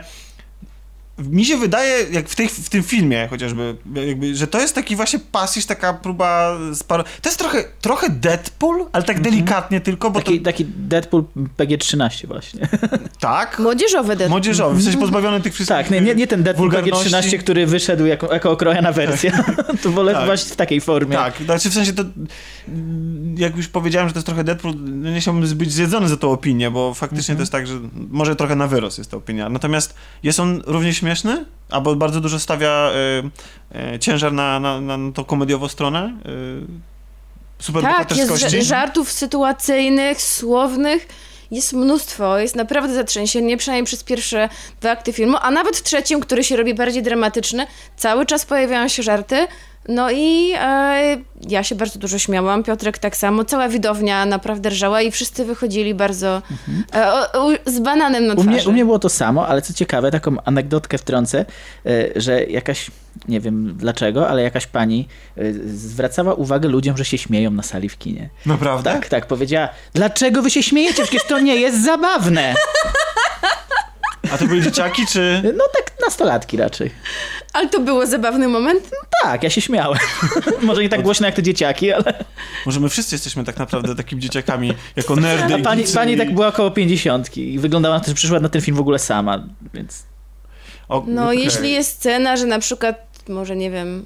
mi 1.17 1.45
się 1.45 1.57
wydaje, 1.57 2.05
jak 2.11 2.29
w, 2.29 2.35
tej, 2.35 2.49
w 2.49 2.69
tym 2.69 2.83
filmie 2.83 3.27
chociażby, 3.29 3.75
jakby, 4.07 4.35
że 4.35 4.47
to 4.47 4.59
jest 4.59 4.75
taki 4.75 4.95
właśnie 4.95 5.19
pastisz, 5.31 5.65
taka 5.65 5.93
próba 5.93 6.57
sparo... 6.73 7.03
To 7.03 7.29
jest 7.29 7.39
trochę, 7.39 7.63
trochę 7.81 8.09
Deadpool, 8.09 8.85
ale 8.91 9.03
tak 9.03 9.21
delikatnie 9.21 9.81
tylko, 9.81 10.11
bo 10.11 10.19
Taki, 10.19 10.39
to... 10.39 10.45
taki 10.45 10.65
Deadpool 10.65 11.23
PG-13 11.57 12.27
właśnie. 12.27 12.67
Tak? 13.19 13.59
Młodzieżowy 13.59 14.07
Deadpool. 14.07 14.29
Młodzieżowy, 14.29 14.79
w 14.79 14.83
sensie 14.83 14.99
pozbawiony 14.99 15.41
tych 15.41 15.53
wszystkich 15.53 15.77
Tak, 15.77 15.91
nie, 15.91 16.01
nie, 16.01 16.15
nie 16.15 16.27
ten 16.27 16.43
Deadpool 16.43 16.69
wulgarności. 16.69 17.11
PG-13, 17.15 17.39
który 17.39 17.65
wyszedł 17.65 18.05
jako, 18.05 18.33
jako 18.33 18.51
okrojona 18.51 18.91
wersja. 18.91 19.43
to 19.83 19.91
wolę 19.91 20.13
Tak. 20.13 20.25
właśnie 20.25 20.53
w 20.53 20.55
takiej 20.55 20.81
formie. 20.81 21.15
Tak, 21.15 21.33
znaczy 21.45 21.69
w 21.69 21.73
sensie 21.73 21.93
to, 21.93 22.03
jak 23.37 23.57
już 23.57 23.67
powiedziałem, 23.67 24.09
że 24.09 24.13
to 24.13 24.17
jest 24.17 24.25
trochę 24.25 24.43
Deadpool, 24.43 24.73
no 24.77 25.11
nie 25.11 25.21
chciałbym 25.21 25.57
być 25.57 25.71
zjedzony 25.73 26.07
za 26.07 26.17
tą 26.17 26.31
opinię, 26.31 26.71
bo 26.71 26.93
faktycznie 26.93 27.35
to 27.35 27.41
jest 27.41 27.51
tak, 27.51 27.67
że 27.67 27.73
może 28.09 28.35
trochę 28.35 28.55
na 28.55 28.67
wyrost 28.67 28.97
jest 28.97 29.11
ta 29.11 29.17
opinia. 29.17 29.49
Natomiast 29.49 29.95
jest 30.23 30.39
on 30.39 30.63
równie 30.65 30.93
śmieszny, 31.05 31.45
albo 31.69 31.95
bardzo 31.95 32.21
dużo 32.21 32.39
stawia 32.39 32.91
y, 33.73 33.95
y, 33.95 33.99
ciężar 33.99 34.33
na, 34.33 34.59
na, 34.59 34.81
na 34.81 35.11
tą 35.13 35.23
komediową 35.23 35.67
stronę 35.67 36.17
y, 37.59 37.63
super 37.63 37.83
Tak, 37.83 38.17
jest 38.17 38.67
żartów 38.67 39.11
sytuacyjnych, 39.11 40.21
słownych. 40.21 41.07
Jest 41.51 41.73
mnóstwo, 41.73 42.39
jest 42.39 42.55
naprawdę 42.55 42.93
zatrzęsienie, 42.93 43.57
przynajmniej 43.57 43.85
przez 43.85 44.03
pierwsze 44.03 44.49
dwa 44.81 44.91
akty 44.91 45.13
filmu, 45.13 45.37
a 45.41 45.51
nawet 45.51 45.77
w 45.77 45.83
trzecim, 45.83 46.19
który 46.19 46.43
się 46.43 46.55
robi 46.55 46.73
bardziej 46.73 47.03
dramatyczny, 47.03 47.67
cały 47.97 48.25
czas 48.25 48.45
pojawiają 48.45 48.87
się 48.87 49.03
żarty. 49.03 49.47
No 49.87 50.11
i 50.11 50.53
e, 50.61 51.17
ja 51.49 51.63
się 51.63 51.75
bardzo 51.75 51.99
dużo 51.99 52.19
śmiałam, 52.19 52.63
Piotrek 52.63 52.97
tak 52.97 53.17
samo, 53.17 53.43
cała 53.43 53.69
widownia 53.69 54.25
naprawdę 54.25 54.69
rżała 54.69 55.01
i 55.01 55.11
wszyscy 55.11 55.45
wychodzili 55.45 55.93
bardzo 55.95 56.41
e, 56.95 57.13
o, 57.13 57.31
o, 57.31 57.49
z 57.65 57.79
bananem 57.79 58.27
na 58.27 58.33
U 58.33 58.35
twarzy. 58.35 58.49
mnie, 58.49 58.63
u 58.65 58.71
mnie 58.71 58.85
było 58.85 58.99
to 58.99 59.09
samo, 59.09 59.47
ale 59.47 59.61
co 59.61 59.73
ciekawe, 59.73 60.11
taką 60.11 60.35
anegdotkę 60.45 60.97
wtrącę, 60.97 61.45
y, 61.85 62.13
że 62.15 62.43
jakaś, 62.43 62.91
nie 63.27 63.39
wiem 63.39 63.73
dlaczego, 63.77 64.29
ale 64.29 64.41
jakaś 64.41 64.67
pani 64.67 65.07
y, 65.37 65.61
zwracała 65.77 66.33
uwagę 66.33 66.69
ludziom, 66.69 66.97
że 66.97 67.05
się 67.05 67.17
śmieją 67.17 67.51
na 67.51 67.63
sali 67.63 67.89
w 67.89 67.97
kinie. 67.97 68.29
Naprawdę? 68.45 68.91
Tak, 68.93 69.09
tak, 69.09 69.25
powiedziała, 69.25 69.69
dlaczego 69.93 70.41
wy 70.41 70.51
się 70.51 70.63
śmiejecie, 70.63 71.03
przecież 71.03 71.23
to 71.27 71.39
nie 71.39 71.55
jest 71.55 71.85
zabawne. 71.85 72.53
A 74.33 74.37
to 74.37 74.47
były 74.47 74.61
dzieciaki, 74.61 75.05
czy... 75.07 75.41
No 75.57 75.63
tak 75.73 75.91
nastolatki 76.05 76.57
raczej. 76.57 76.91
Ale 77.53 77.69
to 77.69 77.79
było 77.79 78.05
zabawny 78.05 78.47
moment. 78.47 78.89
Tak, 79.23 79.43
ja 79.43 79.49
się 79.49 79.61
śmiałem. 79.61 79.99
Może 80.61 80.81
nie 80.81 80.89
tak 80.89 81.01
głośno 81.01 81.25
jak 81.25 81.35
te 81.35 81.43
dzieciaki, 81.43 81.93
ale... 81.93 82.23
Może 82.65 82.79
my 82.79 82.89
wszyscy 82.89 83.15
jesteśmy 83.15 83.43
tak 83.43 83.57
naprawdę 83.57 83.95
takimi 83.95 84.21
dzieciakami, 84.21 84.73
jako 84.95 85.15
nerdy 85.15 85.55
A 85.55 85.59
pani, 85.59 85.83
pani 85.93 86.17
tak 86.17 86.33
była 86.33 86.47
około 86.47 86.71
pięćdziesiątki 86.71 87.53
i 87.53 87.59
wyglądała 87.59 87.95
na 87.95 88.01
to, 88.01 88.07
że 88.07 88.15
przyszła 88.15 88.39
na 88.39 88.49
ten 88.49 88.61
film 88.61 88.77
w 88.77 88.79
ogóle 88.79 88.99
sama, 88.99 89.43
więc... 89.73 90.03
O, 90.89 91.03
No, 91.07 91.25
okej. 91.25 91.43
jeśli 91.43 91.71
jest 91.71 91.91
scena, 91.91 92.37
że 92.37 92.45
na 92.45 92.59
przykład, 92.59 92.95
może 93.29 93.55
nie 93.55 93.71
wiem, 93.71 94.05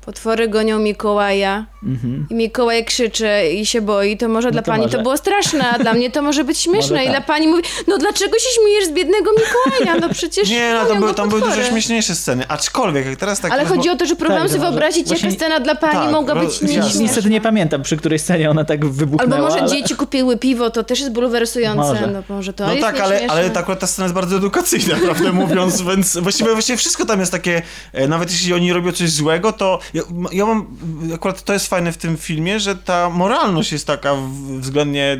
potwory 0.00 0.48
gonią 0.48 0.78
Mikołaja 0.78 1.66
Mhm. 1.82 2.26
i 2.30 2.34
Mikołaj 2.34 2.84
krzyczy 2.84 3.28
i 3.54 3.66
się 3.66 3.80
boi, 3.80 4.16
to 4.16 4.28
może 4.28 4.50
dla 4.50 4.62
to 4.62 4.66
pani 4.70 4.82
może. 4.84 4.96
to 4.96 5.02
było 5.02 5.16
straszne, 5.16 5.70
a 5.70 5.78
dla 5.78 5.94
mnie 5.94 6.10
to 6.10 6.22
może 6.22 6.44
być 6.44 6.58
śmieszne. 6.68 6.90
Może 6.96 7.02
I 7.02 7.06
tak. 7.06 7.14
dla 7.16 7.20
pani 7.20 7.48
mówi, 7.48 7.62
no 7.88 7.98
dlaczego 7.98 8.38
się 8.38 8.48
śmiejesz 8.62 8.84
z 8.86 8.90
biednego 8.90 9.30
Mikołaja? 9.32 10.00
No 10.00 10.08
przecież 10.14 10.50
Nie, 10.50 10.72
no 10.74 10.84
tam 10.94 11.14
tam 11.14 11.28
były 11.28 11.40
dużo 11.40 11.62
śmieszniejsze 11.62 12.14
sceny, 12.14 12.44
aczkolwiek 12.48 13.06
jak 13.06 13.16
teraz 13.18 13.40
tak... 13.40 13.52
Ale 13.52 13.64
rozmo- 13.64 13.68
chodzi 13.76 13.90
o 13.90 13.96
to, 13.96 14.06
że 14.06 14.16
próbowałam 14.16 14.42
Tak, 14.42 14.50
sobie 14.50 14.60
może- 14.60 14.70
wyobrazić, 14.70 15.06
właśnie- 15.08 15.28
jaka 15.28 15.38
scena 15.38 15.60
dla 15.60 15.74
pani 15.74 15.92
Tak, 15.94 16.12
mogła 16.12 16.34
być 16.34 16.44
jasne. 16.50 16.68
nieśmieszna. 16.68 17.00
Niestety 17.00 17.30
nie 17.30 17.40
pamiętam, 17.40 17.82
przy 17.82 17.96
której 17.96 18.18
scenie 18.18 18.50
ona 18.50 18.64
tak 18.64 18.86
wybuchnęła. 18.86 19.36
Albo 19.36 19.48
może 19.48 19.60
ale... 19.62 19.70
dzieci 19.70 19.94
kupiły 19.94 20.36
piwo, 20.38 20.70
to 20.70 20.84
też 20.84 21.00
jest 21.00 21.12
bulwersujące. 21.12 21.76
Może. 21.82 22.06
No 22.06 22.22
może 22.28 22.52
to 22.52 22.66
No 22.66 22.72
jest 22.72 22.82
tak, 22.86 23.00
ale, 23.00 23.26
ale 23.28 23.50
ta, 23.50 23.60
akurat 23.60 23.80
ta 23.80 23.86
scena 23.86 24.04
jest 24.04 24.14
bardzo 24.14 24.36
edukacyjna, 24.36 24.96
prawdę 25.04 25.32
mówiąc, 25.32 25.82
więc 25.82 26.16
właściwie, 26.16 26.52
właściwie 26.52 26.76
wszystko 26.76 27.04
tam 27.06 27.20
jest 27.20 27.32
takie, 27.32 27.62
e, 27.92 28.08
nawet 28.08 28.30
jeśli 28.30 28.54
oni 28.54 28.72
robią 28.72 28.92
coś 28.92 29.10
złego, 29.10 29.52
to 29.52 29.78
ja, 29.94 30.02
ja 30.32 30.46
mam, 30.46 30.66
akurat 31.14 31.42
to 31.42 31.52
jest 31.52 31.67
fajne 31.68 31.92
w 31.92 31.96
tym 31.96 32.16
filmie, 32.16 32.60
że 32.60 32.76
ta 32.76 33.10
moralność 33.10 33.72
jest 33.72 33.86
taka 33.86 34.14
względnie 34.60 35.18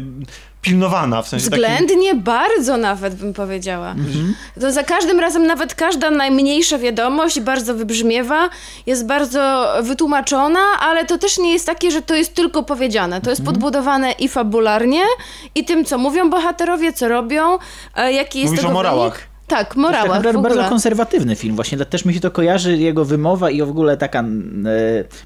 pilnowana, 0.62 1.22
w 1.22 1.28
sensie 1.28 1.50
takim... 1.50 1.64
Względnie 1.64 2.14
bardzo 2.14 2.76
nawet 2.76 3.14
bym 3.14 3.32
powiedziała. 3.34 3.90
Mhm. 3.90 4.34
To 4.60 4.72
za 4.72 4.82
każdym 4.84 5.20
razem 5.20 5.46
nawet 5.46 5.74
każda 5.74 6.10
najmniejsza 6.10 6.78
wiadomość 6.78 7.40
bardzo 7.40 7.74
wybrzmiewa, 7.74 8.48
jest 8.86 9.06
bardzo 9.06 9.72
wytłumaczona, 9.82 10.60
ale 10.80 11.04
to 11.04 11.18
też 11.18 11.38
nie 11.38 11.52
jest 11.52 11.66
takie, 11.66 11.90
że 11.90 12.02
to 12.02 12.14
jest 12.14 12.34
tylko 12.34 12.62
powiedziane. 12.62 13.20
To 13.20 13.30
jest 13.30 13.40
Mhm. 13.40 13.54
podbudowane 13.54 14.12
i 14.12 14.28
fabularnie, 14.28 15.02
i 15.54 15.64
tym, 15.64 15.84
co 15.84 15.98
mówią 15.98 16.30
bohaterowie, 16.30 16.92
co 16.92 17.08
robią, 17.08 17.58
e, 17.96 18.12
jaki 18.12 18.38
jest 18.38 18.50
Mówisz 18.50 18.60
tego 18.60 18.70
o 18.70 18.74
morałach. 18.74 19.12
wynik. 19.12 19.27
Tak, 19.48 19.74
w 19.74 19.76
naprawdę 20.08 20.38
ogóle. 20.38 20.54
bardzo 20.54 20.68
konserwatywny 20.70 21.36
film. 21.36 21.54
Właśnie 21.54 21.78
też 21.78 22.04
mi 22.04 22.14
się 22.14 22.20
to 22.20 22.30
kojarzy, 22.30 22.76
jego 22.76 23.04
wymowa 23.04 23.50
i 23.50 23.62
w 23.62 23.68
ogóle 23.70 23.96
taka 23.96 24.20
e, 24.20 24.24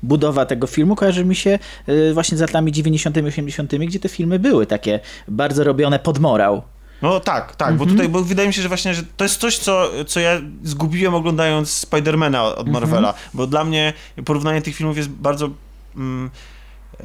budowa 0.02 0.47
tego 0.47 0.67
filmu 0.67 0.97
kojarzy 0.97 1.25
mi 1.25 1.34
się 1.36 1.59
e, 1.86 2.12
właśnie 2.12 2.39
z 2.39 2.41
latami 2.41 2.73
90 2.73 3.17
80 3.17 3.75
gdzie 3.75 3.99
te 4.01 4.09
filmy 4.09 4.39
były 4.39 4.67
takie 4.67 5.01
bardzo 5.28 5.65
robione 5.65 5.99
pod 5.99 6.18
morał. 6.18 6.62
No 7.02 7.20
tak, 7.20 7.57
tak, 7.57 7.68
Mhm. 7.70 7.78
bo 7.78 7.86
tutaj 7.92 8.09
bo 8.09 8.23
wydaje 8.23 8.49
mi 8.49 8.55
się, 8.55 8.62
że 8.62 8.68
właśnie 8.68 8.94
że 8.94 9.02
to 9.17 9.25
jest 9.25 9.36
coś, 9.41 9.59
co, 9.59 9.91
co 10.07 10.20
ja 10.20 10.41
zgubiłem 10.65 11.15
oglądając 11.15 11.70
Spidermana 11.70 12.44
od 12.44 12.59
Mhm. 12.59 12.73
Marvela, 12.73 13.15
bo 13.34 13.47
dla 13.47 13.65
mnie 13.65 13.92
porównanie 14.25 14.62
tych 14.62 14.76
filmów 14.76 14.97
jest 14.97 15.09
bardzo... 15.09 15.51
Mm, 15.97 16.31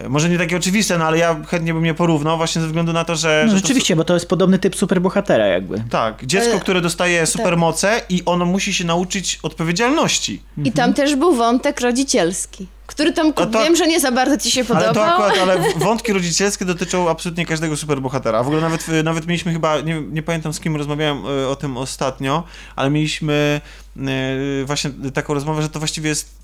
może 0.09 0.29
nie 0.29 0.37
takie 0.37 0.57
oczywiste, 0.57 0.97
no 0.97 1.05
ale 1.05 1.17
ja 1.17 1.41
chętnie 1.47 1.73
bym 1.73 1.85
je 1.85 1.93
porównał 1.93 2.37
właśnie 2.37 2.61
ze 2.61 2.67
względu 2.67 2.93
na 2.93 3.05
to, 3.05 3.15
że... 3.15 3.43
No, 3.45 3.51
że 3.51 3.57
rzeczywiście, 3.57 3.95
bo 3.95 4.03
to 4.03 4.13
jest 4.13 4.29
podobny 4.29 4.59
typ 4.59 4.75
superbohatera 4.75 5.45
jakby. 5.45 5.77
To, 5.77 5.83
tak, 5.89 6.25
dziecko, 6.25 6.55
E, 6.55 6.59
które 6.59 6.81
dostaje 6.81 7.25
supermoce 7.25 8.01
i 8.09 8.21
ono 8.25 8.45
musi 8.45 8.73
się 8.73 8.85
nauczyć 8.85 9.39
odpowiedzialności. 9.43 10.41
I 10.63 10.71
tam 10.71 10.93
też 10.93 11.15
był 11.15 11.35
wątek 11.35 11.81
rodzicielski, 11.81 12.67
który 12.87 13.13
tam 13.13 13.27
No 13.37 13.45
to- 13.45 13.63
wiem, 13.63 13.75
że 13.75 13.87
nie 13.87 13.99
za 13.99 14.11
bardzo 14.11 14.37
ci 14.37 14.51
się 14.51 14.61
Ale 14.69 14.85
to 14.85 14.93
podobał. 14.93 15.13
akurat, 15.23 15.37
ale 15.41 15.57
wątki 15.85 16.13
rodzicielskie 16.13 16.65
dotyczą 16.65 17.09
absolutnie 17.09 17.45
każdego 17.45 17.77
superbohatera. 17.77 18.43
W 18.43 18.47
ogóle 18.47 18.61
nawet, 18.61 18.85
nawet 19.03 19.27
mieliśmy 19.27 19.53
chyba, 19.53 19.81
nie, 19.81 20.01
nie 20.01 20.23
pamiętam 20.23 20.53
z 20.53 20.59
kim 20.59 20.75
rozmawiałem 20.75 21.17
e, 21.25 21.47
o 21.47 21.55
tym 21.55 21.77
ostatnio, 21.77 22.43
ale 22.75 22.89
mieliśmy 22.89 23.61
e, 23.97 24.65
właśnie 24.65 24.91
taką 25.13 25.33
rozmowę, 25.33 25.61
że 25.61 25.69
to 25.69 25.79
właściwie 25.79 26.09
jest 26.09 26.37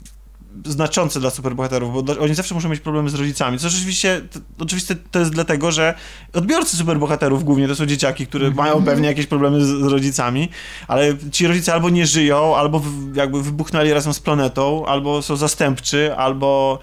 znaczące 0.65 1.19
dla 1.19 1.29
superbohaterów, 1.29 2.03
bo 2.03 2.19
oni 2.19 2.35
zawsze 2.35 2.55
muszą 2.55 2.69
mieć 2.69 2.79
problemy 2.79 3.09
z 3.09 3.15
rodzicami. 3.15 3.59
Co 3.59 3.69
rzeczywiście, 3.69 4.21
to, 4.31 4.39
oczywiście 4.59 4.95
to 5.11 5.19
jest 5.19 5.31
dlatego, 5.31 5.71
że 5.71 5.93
odbiorcy 6.33 6.77
superbohaterów 6.77 7.43
głównie 7.43 7.67
to 7.67 7.75
są 7.75 7.85
dzieciaki, 7.85 8.27
które 8.27 8.51
mają 8.51 8.83
pewnie 8.83 9.07
jakieś 9.07 9.27
problemy 9.27 9.65
z, 9.65 9.67
z 9.67 9.83
rodzicami, 9.83 10.49
ale 10.87 11.17
ci 11.31 11.47
rodzice 11.47 11.73
albo 11.73 11.89
nie 11.89 12.05
żyją, 12.07 12.55
albo 12.55 12.79
w, 12.79 13.15
jakby 13.15 13.43
wybuchnęli 13.43 13.93
razem 13.93 14.13
z 14.13 14.19
planetą, 14.19 14.85
albo 14.85 15.21
są 15.21 15.35
zastępczy, 15.35 16.15
albo 16.15 16.79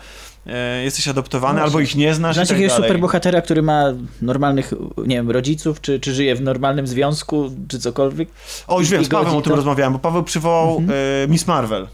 e, 0.46 0.84
jesteś 0.84 1.08
adoptowany, 1.08 1.58
No 1.58 1.64
albo 1.64 1.80
ich 1.80 1.96
nie 1.96 2.14
znasz 2.14 2.36
Znasz 2.36 2.48
tak 2.48 2.60
jakiegoś 2.60 2.76
superbohatera, 2.84 3.42
który 3.42 3.62
ma 3.62 3.84
normalnych, 4.22 4.74
nie 5.06 5.16
wiem, 5.16 5.30
rodziców, 5.30 5.80
czy, 5.80 6.00
czy 6.00 6.14
żyje 6.14 6.34
w 6.34 6.40
normalnym 6.40 6.86
związku, 6.86 7.50
czy 7.68 7.78
cokolwiek? 7.78 8.28
O, 8.66 8.80
już 8.80 8.90
wiem, 8.90 9.04
z 9.04 9.08
Pawłem 9.08 9.36
o 9.36 9.42
tym 9.42 9.50
to? 9.50 9.56
rozmawiałem, 9.56 9.92
bo 9.92 9.98
Paweł 9.98 10.22
przywołał 10.22 10.82
e, 11.24 11.28
Miss 11.28 11.46
Marvel. 11.46 11.86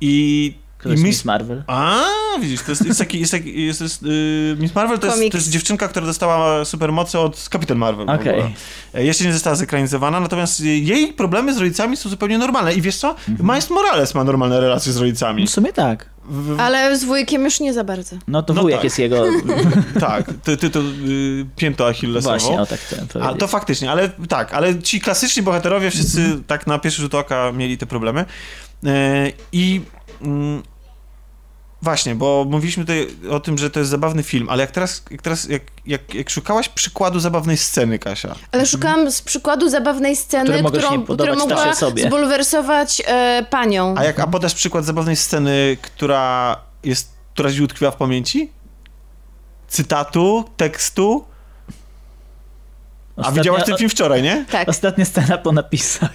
I, 0.00 0.54
Kto 0.82 0.88
i 0.88 0.92
jest 0.92 1.04
Miss... 1.04 1.24
Marvel? 1.24 1.62
A, 1.66 2.00
widzisz, 2.40 2.62
to 2.62 2.70
jest, 2.72 2.86
jest 2.86 2.98
taki, 2.98 3.20
jest 3.20 3.32
taki, 3.32 3.66
jest, 3.66 3.80
jest, 3.80 4.02
y, 4.02 4.56
Miss 4.58 4.74
Marvel 4.74 4.98
to 4.98 5.06
jest, 5.06 5.32
to 5.32 5.38
jest 5.38 5.50
dziewczynka, 5.50 5.88
która 5.88 6.06
dostała 6.06 6.64
supermoce 6.64 7.20
od 7.20 7.48
Kapitan 7.50 7.78
Marvel. 7.78 8.10
Okej. 8.10 8.32
ogóle. 8.32 8.50
E, 8.94 9.04
Jeszcze 9.04 9.24
nie 9.24 9.32
została 9.32 9.56
zekranizowana, 9.56 10.20
natomiast 10.20 10.60
jej 10.60 11.12
problemy 11.12 11.54
z 11.54 11.58
rodzicami 11.58 11.96
są 11.96 12.08
zupełnie 12.08 12.38
normalne. 12.38 12.74
I 12.74 12.82
wiesz 12.82 12.96
co? 12.96 13.14
Miles 13.28 13.70
Morales 13.70 14.14
ma 14.14 14.24
normalne 14.24 14.60
relacje 14.60 14.92
z 14.92 14.96
rodzicami. 14.96 15.46
W 15.46 15.50
sumie 15.50 15.72
tak. 15.72 16.12
W, 16.24 16.60
Ale 16.60 16.98
z 16.98 17.04
wujkiem 17.04 17.44
już 17.44 17.60
nie 17.60 17.72
za 17.72 17.84
bardzo. 17.84 18.16
No 18.28 18.42
to 18.42 18.54
No 18.54 18.62
wujek 18.62 18.78
tak. 18.78 18.84
jest 18.84 18.98
jego... 18.98 19.24
tak, 20.00 20.26
ty, 20.44 20.56
ty 20.56 20.70
to 20.70 20.80
y, 20.80 21.46
pięto 21.56 21.86
achillesową. 21.88 22.38
Właśnie, 22.38 22.60
o 22.60 22.66
tak 22.66 22.80
chciałem 22.80 23.04
A 23.04 23.08
powiedzieć. 23.12 23.38
to 23.40 23.46
faktycznie, 23.46 23.90
ale 23.90 24.08
tak, 24.28 24.54
ale 24.54 24.78
ci 24.82 25.00
klasyczni 25.00 25.42
bohaterowie 25.42 25.90
wszyscy 25.90 26.38
tak 26.46 26.66
na 26.66 26.78
pierwszy 26.78 27.02
rzut 27.02 27.14
oka 27.14 27.52
mieli 27.52 27.78
te 27.78 27.86
problemy. 27.86 28.24
E, 28.86 29.32
I 29.52 29.80
mm, 30.22 30.62
właśnie, 31.82 32.14
bo 32.14 32.46
mówiliśmy 32.48 32.84
tutaj 32.84 33.08
o 33.30 33.40
tym, 33.40 33.58
że 33.58 33.70
to 33.70 33.78
jest 33.78 33.90
zabawny 33.90 34.22
film, 34.22 34.48
ale 34.48 34.60
jak 34.60 34.70
teraz, 34.70 35.02
jak, 35.10 35.22
teraz 35.22 35.48
jak, 35.48 35.62
jak, 35.86 36.14
jak 36.14 36.30
szukałaś 36.30 36.68
przykładu 36.68 37.20
zabawnej 37.20 37.56
sceny, 37.56 37.98
Kasia, 37.98 38.34
Ale 38.52 38.66
szukałam 38.66 39.10
z 39.10 39.22
przykładu 39.22 39.68
zabawnej 39.68 40.16
sceny, 40.16 40.62
którą, 40.64 41.04
która 41.04 41.34
mogła 41.34 41.74
sobie. 41.74 42.02
zbulwersować 42.06 43.02
e, 43.06 43.46
panią. 43.50 43.94
a 43.98 44.04
jak 44.04 44.20
a 44.20 44.26
podasz 44.26 44.54
przykład 44.54 44.84
zabawnej 44.84 45.16
sceny, 45.16 45.76
która 45.82 46.56
jest, 46.84 47.12
która 47.34 47.52
ci 47.52 47.62
utkwiła 47.62 47.90
w 47.90 47.96
pamięci? 47.96 48.50
Cytatu, 49.68 50.44
tekstu? 50.56 51.24
A 53.16 53.20
Ostatnia- 53.20 53.40
widziałaś 53.40 53.64
ten 53.64 53.76
film 53.76 53.90
wczoraj, 53.90 54.22
nie? 54.22 54.44
Tak. 54.50 54.68
Ostatnia 54.68 55.04
scena 55.04 55.38
po 55.38 55.52
napisach. 55.52 56.10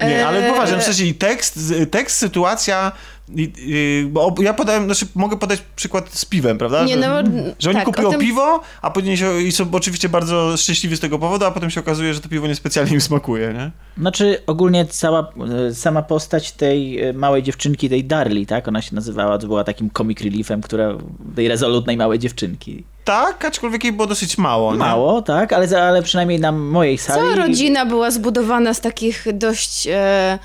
Nie, 0.00 0.26
ale 0.26 0.44
Eee, 0.46 0.52
poważnie, 0.52 0.78
w 0.78 0.82
sensie 0.82 1.04
i 1.04 1.14
tekst, 1.14 1.58
tekst, 1.90 2.18
sytuacja, 2.18 2.92
i, 3.34 3.52
i, 3.56 4.06
bo 4.10 4.34
ja 4.42 4.54
podałem, 4.54 4.84
znaczy 4.84 5.06
mogę 5.14 5.36
podać 5.36 5.62
przykład 5.76 6.08
z 6.12 6.24
piwem, 6.24 6.58
prawda? 6.58 6.84
Nie, 6.84 6.94
że, 6.94 7.00
no, 7.00 7.30
że 7.58 7.70
oni 7.70 7.76
tak, 7.78 7.86
kupują 7.86 8.08
o 8.08 8.10
tym- 8.10 8.20
piwo, 8.20 8.60
a 8.82 8.90
później 8.90 9.16
się, 9.16 9.42
i 9.42 9.52
są 9.52 9.66
oczywiście 9.72 10.08
bardzo 10.08 10.56
szczęśliwi 10.56 10.96
z 10.96 11.00
tego 11.00 11.18
powodu, 11.18 11.44
a 11.44 11.50
potem 11.50 11.70
się 11.70 11.80
okazuje, 11.80 12.14
że 12.14 12.20
to 12.20 12.28
piwo 12.28 12.46
niespecjalnie 12.46 12.92
im 12.92 13.00
smakuje, 13.00 13.52
nie? 13.52 13.70
Znaczy 13.98 14.42
ogólnie 14.46 14.86
cała, 14.86 15.32
e, 15.68 15.74
sama 15.74 16.02
postać 16.02 16.52
tej 16.52 17.00
e, 17.00 17.12
małej 17.12 17.42
dziewczynki, 17.42 17.88
tej 17.88 18.04
Darli, 18.04 18.46
tak? 18.46 18.68
Ona 18.68 18.82
się 18.82 18.94
nazywała, 18.94 19.38
to 19.38 19.46
była 19.46 19.64
takim 19.64 19.90
comic 19.90 20.20
reliefem, 20.20 20.60
która, 20.60 20.94
tej 21.36 21.48
rezolutnej 21.48 21.96
małej 21.96 22.18
dziewczynki. 22.18 22.84
Tak, 23.04 23.44
aczkolwiek 23.44 23.84
jej 23.84 23.92
było 23.92 24.06
dosyć 24.06 24.38
mało, 24.38 24.72
nie? 24.72 24.78
Mało, 24.78 25.22
tak? 25.22 25.52
Ale, 25.52 25.82
ale 25.82 26.02
przynajmniej 26.02 26.40
na 26.40 26.52
mojej 26.52 26.98
sali... 26.98 27.20
Cała 27.20 27.34
rodzina 27.34 27.86
była 27.86 28.10
zbudowana 28.10 28.74
z 28.74 28.80
takich 28.80 29.26
dość 29.32 29.88
e, 29.90 30.38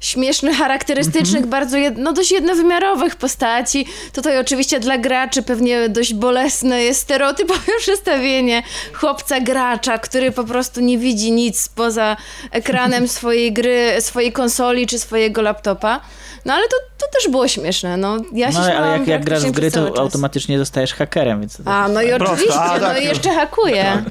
śmiesznych, 0.00 0.56
charakterystycznych, 0.56 1.42
Mhm. 1.44 1.50
bardzo 1.50 1.76
jed, 1.76 1.98
no, 1.98 2.12
dość 2.12 2.30
jednowymiarowych 2.30 3.16
postaci. 3.16 3.86
Tutaj 4.12 4.38
oczywiście 4.38 4.80
dla 4.80 4.98
graczy 4.98 5.42
pewnie 5.42 5.88
dość 5.88 6.14
bolesne 6.14 6.82
jest 6.82 7.00
stereotypowe 7.00 7.60
przedstawienie 7.80 8.62
chłopca 8.92 9.40
gracza, 9.40 9.98
który 9.98 10.32
po 10.32 10.44
prostu 10.44 10.80
nie 10.80 10.98
widzi 10.98 11.32
nic 11.32 11.68
poza 11.68 12.16
ekranem 12.50 13.08
swojej 13.18 13.52
gry, 13.52 13.96
swojej 14.00 14.32
konsoli 14.32 14.86
czy 14.86 14.98
swojego 14.98 15.42
laptopa. 15.42 16.00
No 16.44 16.54
ale 16.54 16.68
to, 16.68 16.76
to 16.98 17.06
też 17.18 17.30
było 17.30 17.48
śmieszne. 17.48 17.96
No, 17.96 18.16
ja 18.32 18.52
się 18.52 18.58
No 18.58 18.64
ale 18.64 18.98
jak, 18.98 19.06
jak 19.06 19.24
grasz 19.24 19.42
w 19.44 19.50
gry, 19.50 19.70
to 19.70 19.88
czas. 19.90 19.98
automatycznie 19.98 20.58
zostajesz 20.58 20.94
hakerem, 20.94 21.40
więc... 21.40 21.56
to 21.56 21.62
A, 21.66 21.88
no 21.88 22.02
i. 22.02 22.08
Prosto, 22.08 22.34
oczywiście, 22.34 22.60
a, 22.60 22.78
no 22.78 22.86
tak, 22.86 22.96
i 22.96 23.00
już. 23.00 23.08
jeszcze 23.08 23.30
hakuje. 23.34 24.02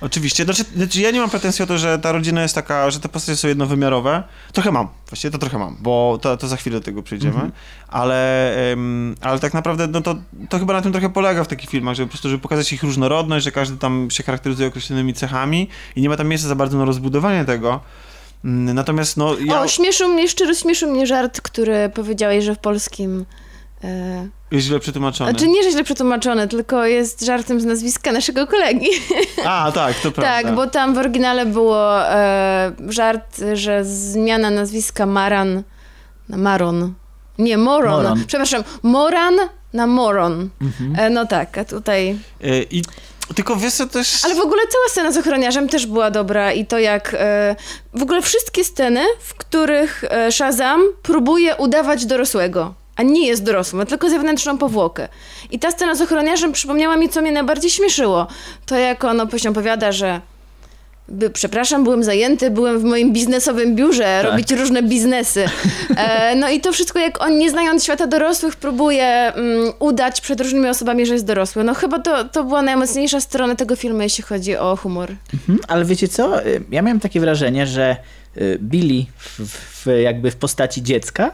Oczywiście. 0.00 0.44
Znaczy, 0.44 0.64
znaczy, 0.76 1.00
ja 1.00 1.10
nie 1.10 1.20
mam 1.20 1.30
pretensji 1.30 1.62
o 1.62 1.66
to, 1.66 1.78
że 1.78 1.98
ta 1.98 2.12
rodzina 2.12 2.42
jest 2.42 2.54
taka, 2.54 2.90
że 2.90 3.00
te 3.00 3.08
postacie 3.08 3.36
są 3.36 3.48
jednowymiarowe. 3.48 4.22
Trochę 4.52 4.72
mam. 4.72 4.88
Właściwie 5.08 5.32
to 5.32 5.38
trochę 5.38 5.58
mam, 5.58 5.76
bo 5.80 6.18
to, 6.22 6.36
to 6.36 6.48
za 6.48 6.56
chwilę 6.56 6.80
do 6.80 6.84
tego 6.84 7.02
przejdziemy. 7.02 7.34
Mhm. 7.34 7.52
Ale, 7.88 8.56
em, 8.72 9.14
ale 9.20 9.38
tak 9.38 9.54
naprawdę 9.54 9.86
no 9.86 10.00
to, 10.00 10.16
to 10.48 10.58
chyba 10.58 10.72
na 10.72 10.82
tym 10.82 10.92
trochę 10.92 11.10
polega 11.10 11.44
w 11.44 11.48
takich 11.48 11.70
filmach, 11.70 11.96
żeby 11.96 12.06
po 12.06 12.10
prostu 12.10 12.28
żeby 12.28 12.42
pokazać 12.42 12.72
ich 12.72 12.82
różnorodność, 12.82 13.44
że 13.44 13.52
każdy 13.52 13.76
tam 13.76 14.08
się 14.10 14.22
charakteryzuje 14.22 14.68
określonymi 14.68 15.14
cechami 15.14 15.68
i 15.96 16.02
nie 16.02 16.08
ma 16.08 16.16
tam 16.16 16.28
miejsca 16.28 16.48
za 16.48 16.54
bardzo 16.54 16.78
na 16.78 16.84
rozbudowanie 16.84 17.44
tego. 17.44 17.80
Mm, 18.44 18.74
Natomiast 18.74 19.16
no 19.16 19.36
ja... 19.38 19.60
O, 19.60 19.68
śmieszył 19.68 20.08
mnie, 20.08 20.28
szczerze 20.28 20.54
śmieszył 20.54 20.90
mnie 20.90 21.06
żart, 21.06 21.40
który 21.40 21.90
powiedziałeś, 21.94 22.44
że 22.44 22.54
w 22.54 22.58
polskim... 22.58 23.24
E, 23.84 24.28
Jest 24.50 24.66
źle 24.66 24.80
przetłumaczony. 24.80 25.30
znaczy 25.30 25.48
nie, 25.48 25.62
że 25.62 25.70
źle 25.70 25.84
przetłumaczone, 25.84 26.48
tylko 26.48 26.84
jest 26.86 27.24
żartem 27.24 27.60
z 27.60 27.64
nazwiska 27.64 28.12
naszego 28.12 28.46
kolegi. 28.46 28.88
A, 29.44 29.72
tak, 29.74 29.94
to 29.94 30.12
prawda. 30.12 30.42
tak, 30.42 30.54
bo 30.54 30.66
tam 30.66 30.94
w 30.94 30.98
oryginale 30.98 31.46
było 31.46 32.02
e, 32.10 32.72
żart, 32.88 33.40
że 33.54 33.84
zmiana 33.84 34.50
nazwiska 34.50 35.06
Maran 35.06 35.62
na 36.28 36.36
Maron. 36.36 36.94
Nie, 37.38 37.58
Moron. 37.58 37.92
Moron. 38.02 38.24
Przepraszam, 38.26 38.64
Moran 38.82 39.34
na 39.72 39.86
Moron. 39.86 40.48
Mhm. 40.62 40.96
E, 41.06 41.10
no 41.10 41.26
tak, 41.26 41.58
a 41.58 41.64
tutaj... 41.64 42.18
E, 42.44 42.62
I 42.62 42.82
tylko 43.34 43.56
wiesz 43.56 43.74
co 43.74 43.86
też... 43.86 44.24
Ale 44.24 44.34
w 44.34 44.38
ogóle 44.40 44.62
cała 44.62 44.88
scena 44.88 45.12
z 45.12 45.16
ochroniarzem 45.16 45.68
też 45.68 45.86
była 45.86 46.10
dobra 46.10 46.52
i 46.52 46.66
to 46.66 46.78
jak... 46.78 47.16
E, 47.18 47.56
w 47.94 48.02
ogóle 48.02 48.22
wszystkie 48.22 48.64
sceny, 48.64 49.00
w 49.20 49.34
których 49.34 50.04
e, 50.10 50.32
Shazam 50.32 50.80
próbuje 51.02 51.56
udawać 51.56 52.06
dorosłego, 52.06 52.74
a 52.96 53.02
nie 53.02 53.26
jest 53.26 53.42
dorosły, 53.44 53.78
ma 53.78 53.86
tylko 53.86 54.10
zewnętrzną 54.10 54.58
powłokę. 54.58 55.08
I 55.50 55.58
ta 55.58 55.70
scena 55.70 55.94
z 55.94 56.00
ochroniarzem 56.00 56.52
przypomniała 56.52 56.96
mi, 56.96 57.08
co 57.08 57.22
mnie 57.22 57.32
najbardziej 57.32 57.70
śmieszyło. 57.70 58.26
To 58.66 58.76
jak 58.76 59.04
on 59.04 59.28
później 59.28 59.50
opowiada, 59.50 59.92
że 59.92 60.20
by, 61.08 61.30
przepraszam, 61.30 61.84
byłem 61.84 62.04
zajęty, 62.04 62.50
byłem 62.50 62.78
w 62.78 62.84
moim 62.84 63.12
biznesowym 63.12 63.74
biurze, 63.76 64.18
Tak. 64.22 64.30
robić 64.30 64.50
różne 64.52 64.82
biznesy. 64.82 65.44
E, 65.96 66.34
no 66.36 66.50
i 66.50 66.60
to 66.60 66.72
wszystko, 66.72 66.98
jak 66.98 67.22
on 67.24 67.38
nie 67.38 67.50
znając 67.50 67.84
świata 67.84 68.06
dorosłych, 68.06 68.56
próbuje 68.56 69.04
mm, 69.06 69.72
udać 69.78 70.20
przed 70.20 70.40
różnymi 70.40 70.68
osobami, 70.68 71.06
że 71.06 71.12
jest 71.14 71.26
dorosły. 71.26 71.64
No 71.64 71.74
chyba 71.74 71.98
to, 71.98 72.24
to 72.24 72.44
była 72.44 72.62
najmocniejsza 72.62 73.20
strona 73.20 73.54
tego 73.54 73.76
filmu, 73.76 74.02
jeśli 74.02 74.24
chodzi 74.24 74.56
o 74.56 74.76
humor. 74.76 75.10
Mhm, 75.34 75.58
ale 75.68 75.84
wiecie 75.84 76.08
co? 76.08 76.46
Y, 76.46 76.62
Ja 76.70 76.82
miałem 76.82 77.00
takie 77.00 77.20
wrażenie, 77.20 77.66
że 77.66 77.96
y, 78.36 78.58
Billy 78.62 79.04
w, 79.18 79.40
w, 79.46 79.86
jakby 80.02 80.30
w 80.30 80.36
postaci 80.36 80.82
dziecka 80.82 81.30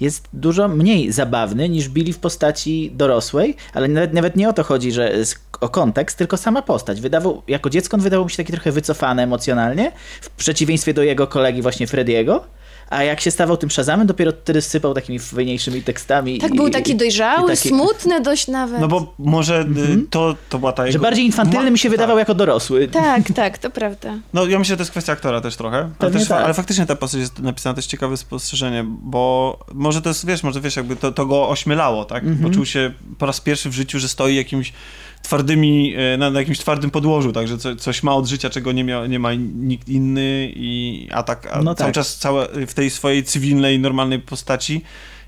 jest 0.00 0.28
dużo 0.32 0.68
mniej 0.68 1.12
zabawny 1.12 1.68
niż 1.68 1.88
Billy 1.88 2.12
w 2.12 2.18
postaci 2.18 2.90
dorosłej, 2.94 3.56
ale 3.74 3.88
nawet, 3.88 4.12
nawet 4.12 4.36
nie 4.36 4.48
o 4.48 4.52
to 4.52 4.64
chodzi, 4.64 4.92
że 4.92 5.12
o 5.60 5.68
kontekst, 5.68 6.18
tylko 6.18 6.36
sama 6.36 6.62
postać. 6.62 7.00
Wydawał, 7.00 7.42
jako 7.48 7.70
dziecko 7.70 7.96
on 7.96 8.00
wydawał 8.00 8.24
mi 8.24 8.30
się 8.30 8.36
taki 8.36 8.52
trochę 8.52 8.72
wycofany 8.72 9.22
emocjonalnie, 9.22 9.92
w 10.20 10.30
przeciwieństwie 10.30 10.94
do 10.94 11.02
jego 11.02 11.26
kolegi 11.26 11.62
właśnie 11.62 11.86
Frediego. 11.86 12.44
A 12.90 13.02
jak 13.02 13.20
się 13.20 13.30
stawał 13.30 13.56
tym 13.56 13.70
Shazamem, 13.70 14.06
dopiero 14.06 14.32
wtedy 14.32 14.62
sypał 14.62 14.94
takimi 14.94 15.18
fajniejszymi 15.18 15.82
tekstami. 15.82 16.38
Tak, 16.38 16.54
i, 16.54 16.56
był 16.56 16.70
taki 16.70 16.96
dojrzały, 16.96 17.50
taki- 17.50 17.68
smutny 17.68 18.20
dość 18.20 18.48
nawet. 18.48 18.80
No 18.80 18.88
bo 18.88 19.14
może 19.18 19.60
y, 19.60 20.06
to, 20.10 20.36
to 20.48 20.58
była 20.58 20.72
ta 20.72 20.82
Że 20.82 20.88
jego... 20.88 21.02
bardziej 21.02 21.24
infantylny 21.24 21.70
mi 21.70 21.78
się 21.78 21.90
wydawał 21.90 22.18
jako 22.18 22.34
dorosły. 22.34 22.88
Tak, 22.88 23.22
tak, 23.34 23.58
to 23.58 23.70
prawda. 23.70 24.14
No 24.32 24.46
ja 24.46 24.58
myślę, 24.58 24.72
że 24.72 24.76
to 24.76 24.82
jest 24.82 24.90
kwestia 24.90 25.12
aktora 25.12 25.40
też 25.40 25.56
trochę. 25.56 25.90
Ale, 25.98 26.10
też, 26.10 26.28
tak. 26.28 26.44
ale 26.44 26.54
faktycznie 26.54 26.86
ta 26.86 26.96
postać 26.96 27.20
jest 27.20 27.38
napisana, 27.38 27.74
to 27.74 27.78
jest 27.78 27.88
ciekawe 27.88 28.16
spostrzeżenie, 28.16 28.84
bo 28.88 29.58
może 29.74 30.02
to 30.02 30.10
jest, 30.10 30.26
wiesz, 30.26 30.42
może 30.42 30.60
wiesz, 30.60 30.76
jakby 30.76 30.96
to, 30.96 31.12
to 31.12 31.26
go 31.26 31.48
ośmielało, 31.48 32.04
tak? 32.04 32.24
Mhm. 32.24 32.50
Poczuł 32.50 32.66
się 32.66 32.92
po 33.18 33.26
raz 33.26 33.40
pierwszy 33.40 33.70
w 33.70 33.72
życiu, 33.72 33.98
że 33.98 34.08
stoi 34.08 34.34
jakimś 34.34 34.72
twardymi, 35.22 35.94
e, 35.96 36.16
na, 36.16 36.30
na 36.30 36.38
jakimś 36.40 36.58
twardym 36.58 36.90
podłożu, 36.90 37.32
tak? 37.32 37.48
Że 37.48 37.58
co, 37.58 37.76
coś 37.76 38.02
ma 38.02 38.14
od 38.14 38.26
życia, 38.26 38.50
czego 38.50 38.72
nie, 38.72 38.84
miał, 38.84 39.06
nie 39.06 39.18
ma 39.18 39.34
nikt 39.34 39.88
inny 39.88 40.52
i 40.56 41.08
a 41.12 41.22
tak, 41.22 41.48
a 41.52 41.62
No 41.62 41.74
cały 41.74 41.88
tak. 41.88 41.94
czas 41.94 42.16
całe, 42.16 42.48
w 42.66 42.74
tej 42.74 42.90
swojej 42.90 43.24
cywilnej, 43.24 43.78
normalnej 43.78 44.18
postaci 44.18 44.82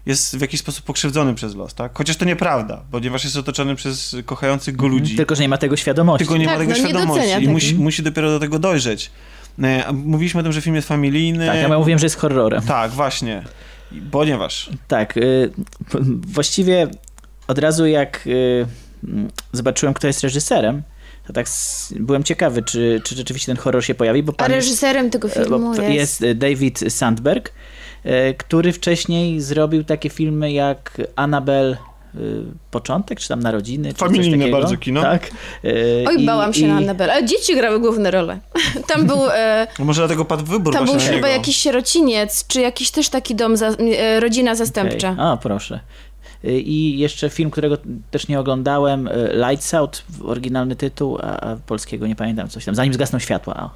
jest 0.07 0.36
w 0.36 0.41
jakiś 0.41 0.60
sposób 0.60 0.84
pokrzywdzony 0.84 1.34
przez 1.34 1.55
los, 1.55 1.75
tak? 1.75 1.99
Chociaż 1.99 2.17
to 2.17 2.25
nieprawda, 2.25 2.83
ponieważ 2.91 3.25
jest 3.25 3.36
otoczony 3.36 3.75
przez 3.75 4.17
kochających 4.26 4.76
go 4.76 4.86
ludzi. 4.86 5.17
Tylko, 5.17 5.34
że 5.34 5.42
nie 5.42 5.49
ma 5.49 5.58
tego 5.58 5.76
świadomości. 5.76 6.26
Tylko 6.26 6.36
nie 6.39 6.47
Tak, 6.47 6.55
ma 6.55 6.58
tego 6.60 6.73
no 6.73 6.78
świadomości 6.89 7.44
i 7.44 7.49
musi, 7.49 7.75
musi 7.75 8.02
dopiero 8.02 8.31
do 8.31 8.39
tego 8.39 8.58
dojrzeć. 8.58 9.10
E, 9.62 9.92
Mówiliśmy 9.92 10.41
o 10.41 10.42
tym, 10.42 10.52
że 10.52 10.60
film 10.60 10.76
jest 10.76 10.89
familijny. 10.89 11.47
Tak, 11.47 11.57
ja 11.57 11.78
mówiłem, 11.78 11.99
że 11.99 12.07
jest 12.07 12.17
horrorem. 12.17 12.62
Tak, 12.62 12.91
właśnie. 12.91 13.42
Ponieważ. 14.10 14.70
Tak, 14.89 15.17
y, 15.17 15.50
właściwie 16.26 16.89
od 17.49 17.58
razu 17.58 17.86
jak 17.86 18.26
y, 18.26 18.67
zobaczyłem, 19.52 19.94
kto 19.94 20.07
jest 20.07 20.23
reżyserem, 20.23 20.83
to 21.27 21.33
tak 21.33 21.47
byłem 21.97 22.25
ciekawy, 22.25 22.62
czy, 22.62 23.01
czy 23.05 23.15
rzeczywiście 23.15 23.47
ten 23.47 23.57
horror 23.62 23.85
się 23.85 23.94
pojawi, 23.94 24.23
bo 24.23 24.33
A 24.39 24.49
reżyserem 24.49 25.10
tego 25.10 25.28
e, 25.28 25.31
filmu 25.31 25.75
jest... 25.75 25.89
jest 25.94 26.23
y, 26.23 26.35
David 26.35 26.81
Sandberg, 26.89 27.52
y, 28.07 28.35
który 28.39 28.73
wcześniej 28.73 29.41
zrobił 29.41 29.85
takie 29.85 30.10
filmy 30.10 30.52
jak 30.52 31.01
Annabelle 31.17 31.77
Początek, 32.70 33.20
czy 33.20 33.28
tam 33.28 33.41
Narodziny, 33.41 33.93
czy 33.93 33.99
Familijne 33.99 34.49
bardzo 34.49 34.77
kino. 34.77 35.02
Tak. 35.02 35.31
Oj, 36.09 36.23
i- 36.23 36.27
bałam 36.27 36.55
się 36.55 36.60
i- 36.60 36.68
na 36.68 36.77
Annabelle. 36.77 37.12
Ale 37.12 37.27
dzieci 37.27 37.55
grały 37.57 37.81
główne 37.81 38.10
role. 38.10 38.39
Tam 38.89 39.07
był, 39.07 39.18
e, 39.31 39.67
No 39.78 39.85
może 39.85 40.01
dlatego 40.01 40.25
padł 40.25 40.44
wybór 40.44 40.73
tam 40.73 40.85
był 40.85 40.94
chyba 40.99 41.28
jakiś 41.28 41.57
sierociniec, 41.57 42.47
czy 42.47 42.60
jakiś 42.60 42.91
też 42.91 43.09
taki 43.09 43.35
dom, 43.35 43.57
za, 43.57 43.68
e, 43.68 44.20
rodzina 44.20 44.55
zastępcza. 44.55 45.10
Okej. 45.10 45.25
A, 45.25 45.36
proszę. 45.36 45.81
Y, 46.44 46.60
I 46.60 46.99
jeszcze 46.99 47.31
film, 47.31 47.50
którego 47.50 47.76
też 48.10 48.28
nie 48.28 48.41
oglądałem, 48.41 49.08
y, 49.08 49.33
Lights 49.49 49.75
Out, 49.75 50.05
oryginalny 50.25 50.76
tytuł, 50.76 51.18
a, 51.23 51.57
polskiego 51.67 52.07
nie 52.07 52.17
pamiętam, 52.17 52.49
coś 52.49 52.65
tam, 52.65 52.75
Zanim 52.75 52.94
zgasną 52.94 53.18
światła. 53.18 53.70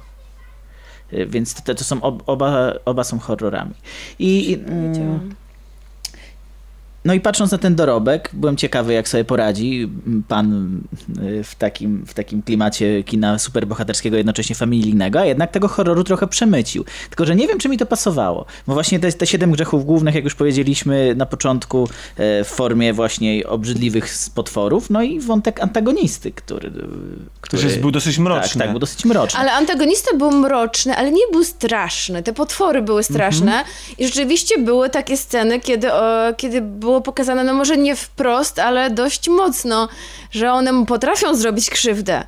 Y, 1.13 1.25
Więc 1.25 1.53
to, 1.63 1.83
są 1.83 2.01
ob, 2.01 2.23
oba, 2.25 2.73
oba 2.85 3.03
są 3.03 3.19
horrorami. 3.19 3.73
I, 4.19 4.51
i, 4.51 4.53
mm. 4.53 5.35
No 7.05 7.13
i 7.13 7.19
patrząc 7.19 7.51
na 7.51 7.57
ten 7.57 7.75
dorobek, 7.75 8.29
byłem 8.33 8.57
ciekawy, 8.57 8.93
jak 8.93 9.07
sobie 9.07 9.25
poradzi 9.25 9.89
pan 10.27 10.79
y, 11.23 11.43
w 11.43 11.55
takim, 11.55 12.05
w 12.07 12.13
takim 12.13 12.41
klimacie 12.43 13.03
kina 13.03 13.39
superbohaterskiego, 13.39 14.17
jednocześnie 14.17 14.55
familijnego, 14.55 15.19
a 15.19 15.25
jednak 15.25 15.51
tego 15.51 15.67
horroru 15.67 16.03
trochę 16.03 16.27
przemycił. 16.27 16.85
Tylko, 17.09 17.25
że 17.25 17.35
nie 17.35 17.47
wiem, 17.47 17.59
czy 17.59 17.69
mi 17.69 17.77
to 17.77 17.85
pasowało. 17.85 18.45
Bo 18.67 18.73
właśnie 18.73 18.99
te, 18.99 19.11
te 19.11 19.27
siedem 19.27 19.51
grzechów 19.51 19.85
głównych, 19.85 20.15
jak 20.15 20.23
już 20.23 20.35
powiedzieliśmy 20.35 21.15
na 21.15 21.25
początku, 21.25 21.89
e, 22.17 22.43
w 22.43 22.47
formie 22.47 22.93
właśnie 22.93 23.47
obrzydliwych 23.47 24.07
potworów, 24.35 24.89
no 24.89 25.01
i 25.01 25.19
wątek 25.19 25.63
antagonisty, 25.63 26.31
który... 26.31 26.71
który 27.41 27.63
jest- 27.63 27.79
był 27.79 27.91
dosyć 27.91 28.17
mroczny. 28.19 28.49
Tak, 28.49 28.57
tak, 28.57 28.71
był 28.71 28.79
dosyć 28.79 29.05
mroczny. 29.05 29.39
Ale 29.39 29.51
antagonista 29.53 30.17
był 30.17 30.31
mroczny, 30.31 30.95
ale 30.97 31.11
nie 31.11 31.23
był 31.31 31.43
straszny. 31.43 32.23
Te 32.23 32.33
potwory 32.33 32.81
były 32.81 33.03
straszne 33.03 33.51
Mhm. 33.51 33.65
i 33.97 34.05
rzeczywiście 34.07 34.57
były 34.59 34.89
takie 34.89 35.17
sceny, 35.17 35.59
kiedy, 35.59 35.93
o, 35.93 36.33
kiedy 36.37 36.61
było 36.61 36.92
pokazane, 37.01 37.43
no 37.43 37.53
może 37.53 37.77
nie 37.77 37.95
wprost, 37.95 38.59
ale 38.59 38.89
dość 38.89 39.29
mocno, 39.29 39.89
że 40.31 40.51
one 40.51 40.85
potrafią 40.85 41.35
zrobić 41.35 41.69
krzywdę. 41.69 42.23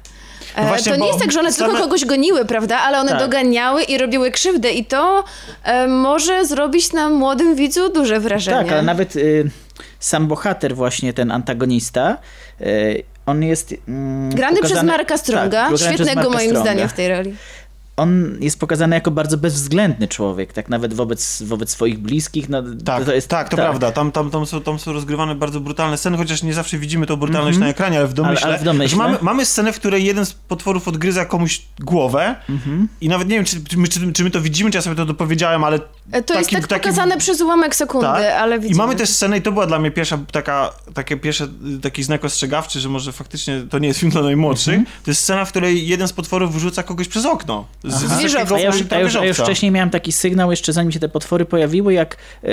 E, 0.56 0.62
No 0.62 0.68
właśnie, 0.68 0.92
to 0.92 0.98
nie 0.98 1.08
jest 1.08 1.20
tak, 1.20 1.32
że 1.32 1.40
one 1.40 1.52
same- 1.54 1.70
tylko 1.72 1.84
kogoś 1.84 2.06
goniły, 2.06 2.46
prawda? 2.46 2.78
Ale 2.80 3.00
one 3.00 3.10
Tak. 3.12 3.20
doganiały 3.20 3.84
i 3.84 3.98
robiły 3.98 4.32
krzywdę 4.32 4.72
i 4.72 4.86
to 4.86 5.24
e, 5.64 5.88
może 5.88 6.46
zrobić 6.46 6.94
na 6.94 7.10
młodym 7.10 7.56
widzu 7.56 7.90
duże 7.90 8.20
wrażenie. 8.20 8.58
Tak, 8.58 8.72
ale 8.72 8.82
nawet 8.82 9.16
y, 9.16 9.50
sam 10.00 10.28
bohater, 10.28 10.76
właśnie 10.76 11.14
ten 11.14 11.32
antagonista, 11.32 12.18
y, 12.62 13.04
on 13.26 13.44
jest. 13.44 13.76
Mm, 13.88 14.30
Grany 14.30 14.56
przez 14.60 14.72
pokazany- 14.72 14.88
Marka 14.92 15.18
Stronga, 15.18 15.66
Tak, 15.66 15.76
przez 15.76 15.82
świetnego 15.94 16.30
moim 16.30 16.50
Stronga. 16.50 16.62
zdaniem 16.72 16.90
w 16.90 16.94
tej 16.94 17.08
roli. 17.10 17.36
On 17.98 18.38
jest 18.40 18.60
pokazany 18.60 18.96
jako 18.96 19.12
bardzo 19.12 19.38
bezwzględny 19.38 20.08
człowiek, 20.08 20.54
tak 20.54 20.70
nawet 20.70 20.94
wobec, 20.94 21.42
wobec 21.44 21.70
swoich 21.70 22.00
bliskich. 22.00 22.50
No, 22.50 22.64
Tak, 22.86 23.06
to, 23.06 23.14
jest, 23.14 23.28
tak, 23.28 23.50
to 23.50 23.58
prawda. 23.58 23.92
Tam, 23.92 24.12
tam, 24.12 24.32
tam, 24.32 24.46
są, 24.46 24.62
tam 24.62 24.80
są 24.80 24.94
rozgrywane 24.94 25.36
bardzo 25.36 25.60
brutalne 25.60 25.98
sceny, 25.98 26.18
chociaż 26.18 26.44
nie 26.44 26.54
zawsze 26.54 26.78
widzimy 26.78 27.06
tą 27.06 27.16
brutalność 27.16 27.58
na 27.58 27.68
ekranie, 27.68 27.98
ale 27.98 28.08
w 28.08 28.14
domyśle. 28.14 28.46
Ale- 28.46 28.54
ale 28.56 28.62
w 28.62 28.66
domyśle. 28.66 28.88
Że 28.90 28.96
mamy, 28.98 29.18
mamy 29.22 29.46
scenę, 29.46 29.74
w 29.74 29.80
której 29.80 30.06
jeden 30.06 30.26
z 30.26 30.34
potworów 30.34 30.88
odgryza 30.88 31.26
komuś 31.26 31.62
głowę 31.80 32.36
Mhm. 32.50 32.88
i 33.02 33.10
nawet 33.10 33.28
nie 33.30 33.36
wiem, 33.36 33.46
czy, 33.46 33.64
czy, 33.64 33.78
my, 33.78 33.88
czy, 33.88 34.12
czy 34.14 34.24
my 34.24 34.32
to 34.32 34.42
widzimy, 34.42 34.72
czy 34.72 34.78
ja 34.78 34.82
sobie 34.82 34.96
to 34.96 35.06
dopowiedziałem, 35.06 35.64
ale 35.64 35.80
E, 36.12 36.24
To 36.24 36.34
jest 36.34 36.50
Taki- 36.50 36.56
tak 36.62 36.68
taki- 36.68 36.82
pokazane 36.82 37.18
przez 37.18 37.42
ułamek 37.42 37.76
sekundy, 37.76 38.08
Tak. 38.08 38.34
ale 38.34 38.58
I 38.58 38.60
widzimy. 38.60 38.78
mamy 38.78 38.96
też 38.96 39.10
scenę, 39.10 39.38
i 39.38 39.42
to 39.42 39.52
była 39.52 39.68
dla 39.68 39.80
mnie 39.80 39.92
pierwsza 39.92 40.18
taka, 40.32 40.70
takie 40.94 41.18
pierwsze, 41.18 41.48
taki 41.82 42.04
znak 42.04 42.26
ostrzegawczy, 42.26 42.80
że 42.80 42.90
może 42.90 43.12
faktycznie 43.12 43.62
to 43.70 43.80
nie 43.80 43.88
jest 43.88 44.00
film 44.00 44.12
dla 44.12 44.22
najmłodszych. 44.22 44.74
Mhm. 44.76 44.96
To 45.06 45.12
jest 45.12 45.22
scena, 45.22 45.46
w 45.46 45.50
której 45.50 45.88
jeden 45.88 46.08
z 46.08 46.14
potworów 46.14 46.54
wyrzuca 46.54 46.84
kogoś 46.84 47.08
przez 47.08 47.26
okno. 47.26 47.66
Z, 47.88 48.04
takiego 48.10 48.56
A 48.56 48.60
ja, 48.60 48.68
już, 48.68 48.80
już, 48.80 49.14
już 49.14 49.24
wieżowca. 49.24 49.44
wcześniej 49.44 49.72
miałem 49.72 49.90
taki 49.90 50.12
sygnał, 50.12 50.52
jeszcze 50.52 50.74
zanim 50.74 50.92
się 50.92 51.00
te 51.00 51.10
potwory 51.10 51.46
pojawiły, 51.46 51.94
jak 51.94 52.18
y, 52.44 52.48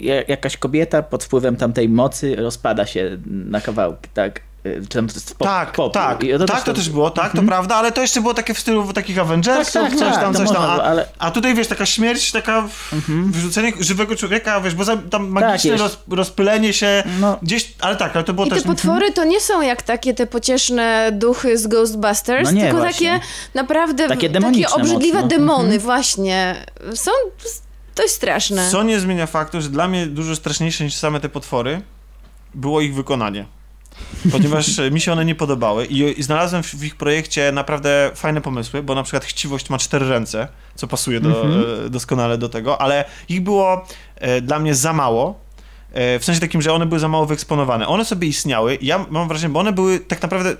ja- 0.00 0.22
jakaś 0.28 0.56
kobieta 0.56 1.02
pod 1.02 1.24
wpływem 1.24 1.56
tamtej 1.56 1.88
mocy 1.88 2.36
rozpada 2.36 2.86
się 2.86 3.18
na 3.26 3.60
kawałki, 3.60 4.08
tak? 4.14 4.40
Y, 4.66 4.82
tam 4.88 5.08
to 5.08 5.14
jest 5.14 5.34
pop, 5.34 5.48
Tak, 5.48 5.76
tak, 5.92 6.24
I 6.24 6.30
tak, 6.46 6.62
to 6.62 6.72
też 6.74 6.90
było, 6.90 7.10
tak, 7.10 7.32
to 7.32 7.42
prawda, 7.42 7.74
ale 7.76 7.92
to 7.92 8.00
jeszcze 8.00 8.20
było 8.20 8.34
takie 8.34 8.54
w 8.54 8.58
stylu 8.58 8.92
takich 8.92 9.18
Avengersów, 9.18 9.72
Tak, 9.72 9.82
tak, 9.90 9.98
coś 9.98 10.12
tak, 10.12 10.20
tam, 10.22 10.32
to 10.32 10.38
coś 10.38 10.48
tam, 10.50 10.62
a, 10.62 10.82
ale- 10.82 11.08
a 11.18 11.30
tutaj, 11.30 11.54
wiesz, 11.54 11.66
taka 11.68 11.86
śmierć, 11.86 12.32
taka 12.32 12.68
wyrzucenie 13.08 13.72
żywego 13.80 14.16
człowieka, 14.16 14.60
wiesz, 14.60 14.74
bo 14.74 14.84
tam 15.10 15.28
magiczne 15.28 15.70
jest. 15.70 15.82
roz, 15.82 15.98
rozpylenie 16.10 16.72
się 16.72 17.02
No. 17.20 17.38
gdzieś, 17.42 17.74
ale 17.80 17.96
tak, 17.96 18.16
ale 18.16 18.24
to 18.24 18.32
było 18.34 18.46
I 18.46 18.50
te 18.50 18.56
też... 18.56 18.64
potwory 18.64 19.12
to 19.12 19.24
nie 19.24 19.40
są 19.40 19.60
jak 19.62 19.82
takie 19.82 20.14
te 20.14 20.26
pocieszne 20.26 21.10
duchy 21.12 21.58
z 21.58 21.66
Ghostbusters, 21.66 22.44
No 22.44 22.50
nie, 22.50 22.62
tylko 22.62 22.76
właśnie. 22.78 23.10
takie 23.12 23.26
naprawdę 23.54 24.08
Takie 24.08 24.30
takie 24.30 24.68
obrzydliwe 24.70 25.20
mocno. 25.22 25.28
demony 25.28 25.78
właśnie. 25.78 26.66
Są 26.94 27.10
dość 27.96 28.10
straszne. 28.12 28.70
Co 28.70 28.82
nie 28.82 29.00
zmienia 29.00 29.26
faktu, 29.26 29.60
że 29.60 29.68
dla 29.68 29.88
mnie 29.88 30.06
dużo 30.06 30.36
straszniejsze 30.36 30.84
niż 30.84 30.94
same 30.94 31.20
te 31.20 31.28
potwory 31.28 31.82
było 32.54 32.80
ich 32.80 32.94
wykonanie. 32.94 33.46
Ponieważ 34.32 34.78
e, 34.78 34.90
mi 34.90 35.00
się 35.00 35.12
one 35.12 35.24
nie 35.24 35.34
podobały 35.34 35.86
i, 35.86 36.20
i 36.20 36.22
znalazłem 36.22 36.62
w, 36.62 36.66
w 36.74 36.84
ich 36.84 36.96
projekcie 36.96 37.52
naprawdę 37.52 38.10
fajne 38.14 38.40
pomysły, 38.40 38.82
bo 38.82 38.94
na 38.94 39.02
przykład 39.02 39.24
chciwość 39.24 39.70
ma 39.70 39.78
cztery 39.78 40.08
ręce, 40.08 40.48
co 40.74 40.86
pasuje 40.86 41.20
do, 41.20 41.44
e, 41.86 41.90
doskonale 41.90 42.38
do 42.38 42.48
tego, 42.48 42.80
ale 42.80 43.04
ich 43.28 43.40
było 43.40 43.84
e, 44.16 44.40
dla 44.40 44.58
mnie 44.58 44.74
za 44.74 44.92
mało. 44.92 45.40
e, 45.92 46.18
W 46.18 46.24
sensie 46.24 46.40
takim, 46.40 46.62
że 46.62 46.72
one 46.72 46.86
były 46.86 46.98
za 47.00 47.08
mało 47.08 47.26
wyeksponowane. 47.26 47.86
One 47.88 48.04
sobie 48.04 48.28
istniały 48.28 48.74
i 48.74 48.86
ja 48.86 49.06
mam 49.10 49.28
wrażenie, 49.28 49.52
bo 49.52 49.60
one 49.60 49.72
były 49.72 50.00
tak 50.00 50.22
naprawdę. 50.22 50.56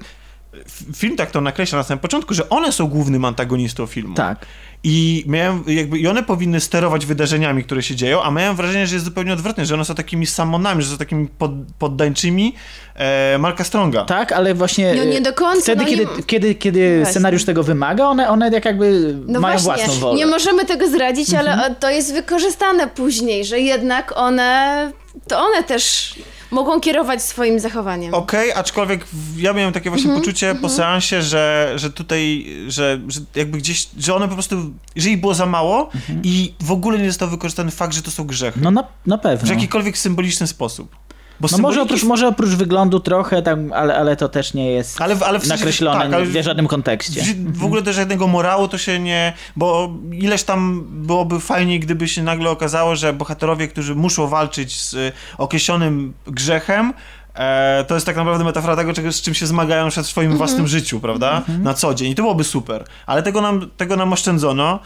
Film 0.97 1.17
tak 1.17 1.31
to 1.31 1.41
nakreśla 1.41 1.79
na 1.79 1.83
samym 1.85 1.99
początku, 1.99 2.35
że 2.35 2.49
one 2.49 2.73
są 2.73 2.87
głównym 2.87 3.25
antagonistą 3.25 3.87
filmu. 3.87 4.15
Tak. 4.15 4.47
I 4.85 5.25
miałem 5.27 5.65
jakby, 5.67 5.99
i 5.99 6.07
one 6.07 6.23
powinny 6.23 6.61
sterować 6.61 7.07
wydarzeniami, 7.07 7.65
które 7.65 7.83
się 7.83 7.94
dzieją, 7.97 8.23
a 8.23 8.31
miałem 8.31 8.57
wrażenie, 8.57 8.86
że 8.86 8.94
jest 8.94 9.05
zupełnie 9.05 9.33
odwrotnie, 9.33 9.67
że 9.67 9.75
one 9.75 9.85
są 9.85 9.94
takimi 9.94 10.27
samonami, 10.27 10.83
że 10.83 10.91
są 10.91 10.97
takimi 10.99 11.28
pod, 11.28 11.51
poddańczymi 11.78 12.55
e, 12.94 13.39
Marka 13.39 13.65
Stronga. 13.65 14.05
Tak, 14.05 14.33
ale 14.33 14.55
właśnie 14.55 14.94
No 14.94 15.05
nie 15.05 15.20
do 15.20 15.33
końca, 15.33 15.62
wtedy, 15.62 15.83
no 15.83 15.89
kiedy, 15.91 16.05
nie- 16.17 16.23
kiedy, 16.23 16.55
kiedy 16.55 16.97
Właśnie. 16.97 17.11
scenariusz 17.12 17.44
tego 17.44 17.62
wymaga, 17.62 18.05
one, 18.09 18.28
one 18.28 18.51
jak 18.51 18.65
jakby 18.65 19.15
No 19.27 19.41
mają 19.41 19.59
właśnie, 19.59 19.85
własną 19.85 20.01
wolę. 20.01 20.17
nie 20.19 20.27
możemy 20.27 20.65
tego 20.65 20.89
zdradzić, 20.89 21.31
Mhm. 21.35 21.49
ale 21.61 21.67
o, 21.67 21.75
to 21.75 21.91
jest 21.91 22.12
wykorzystane 22.12 22.86
później, 22.89 23.44
że 23.44 23.61
jednak 23.61 24.12
one, 24.17 24.93
to 25.28 25.41
one 25.41 25.62
też 25.62 26.15
mogą 26.52 26.81
kierować 26.81 27.22
swoim 27.22 27.60
zachowaniem. 27.60 28.14
Okej, 28.14 28.52
aczkolwiek 28.52 29.05
w- 29.06 29.39
ja 29.40 29.52
miałem 29.52 29.72
takie 29.72 29.90
właśnie 29.90 30.14
poczucie 30.14 30.55
po 30.55 30.68
seansie, 30.68 31.22
że, 31.22 31.72
że 31.76 31.90
tutaj, 31.90 32.47
że, 32.68 33.00
że 33.08 33.20
jakby 33.34 33.58
gdzieś, 33.58 33.89
że 33.98 34.14
one 34.14 34.28
po 34.28 34.34
prostu, 34.34 34.56
że 34.97 35.10
ich 35.10 35.20
było 35.20 35.34
za 35.34 35.47
mało 35.47 35.90
i 36.22 36.55
w 36.60 36.72
ogóle 36.72 36.98
nie 36.98 37.08
został 37.10 37.28
wykorzystany 37.28 37.70
fakt, 37.70 37.94
że 37.94 38.02
to 38.02 38.10
są 38.10 38.24
grzechy. 38.24 38.60
No 38.62 38.70
na, 38.70 38.84
na 39.06 39.18
pewno. 39.18 39.47
W 39.47 39.50
jakikolwiek 39.50 39.98
symboliczny 39.98 40.47
sposób. 40.47 40.97
Bo 41.41 41.49
No 41.52 41.59
może 41.59 41.83
oprócz, 41.83 42.02
może 42.02 42.28
oprócz 42.28 42.51
wyglądu 42.51 43.01
trochę, 43.01 43.43
tam, 43.43 43.73
ale, 43.73 43.97
ale 43.97 44.17
to 44.17 44.28
też 44.28 44.55
nie 44.55 44.70
jest 44.70 45.01
Ale 45.01 45.17
w- 45.17 45.23
ale 45.23 45.39
w 45.39 45.43
sensie, 45.47 45.55
nakreślone 45.55 46.01
tak, 46.05 46.12
ale- 46.15 46.25
w 46.27 46.43
żadnym 46.43 46.67
kontekście. 46.69 47.23
W, 47.23 47.59
w 47.59 47.65
ogóle 47.65 47.83
też 47.83 47.97
żadnego 47.97 48.27
morału 48.28 48.69
to 48.69 48.78
się 48.78 48.99
nie. 48.99 49.33
Bo 49.57 49.93
ileż 50.12 50.43
tam 50.43 50.85
byłoby 50.91 51.41
fajniej, 51.41 51.81
gdyby 51.81 52.09
się 52.09 52.23
nagle 52.23 52.51
okazało, 52.51 52.97
że 52.97 53.12
bohaterowie, 53.12 53.69
którzy 53.69 53.94
muszą 53.94 54.27
walczyć 54.28 54.81
z 54.81 55.15
określonym 55.39 56.15
grzechem, 56.27 56.93
e, 57.35 57.85
to 57.89 57.94
jest 57.94 58.07
tak 58.07 58.17
naprawdę 58.17 58.44
metafora 58.44 58.77
tego, 58.77 58.93
czego, 58.93 59.12
z 59.12 59.23
czym 59.23 59.35
się 59.35 59.47
zmagają 59.47 59.89
przed 59.89 60.07
swoim 60.07 60.36
własnym 60.36 60.67
życiu, 60.69 61.01
prawda? 61.01 61.43
Na 61.62 61.75
co 61.75 61.94
dzień. 61.94 62.11
I 62.12 62.15
to 62.15 62.23
byłoby 62.23 62.44
super. 62.44 62.85
Ale 63.07 63.23
tego 63.23 63.41
nam, 63.41 63.70
tego 63.77 63.97
nam 63.97 64.12
oszczędzono. 64.12 64.78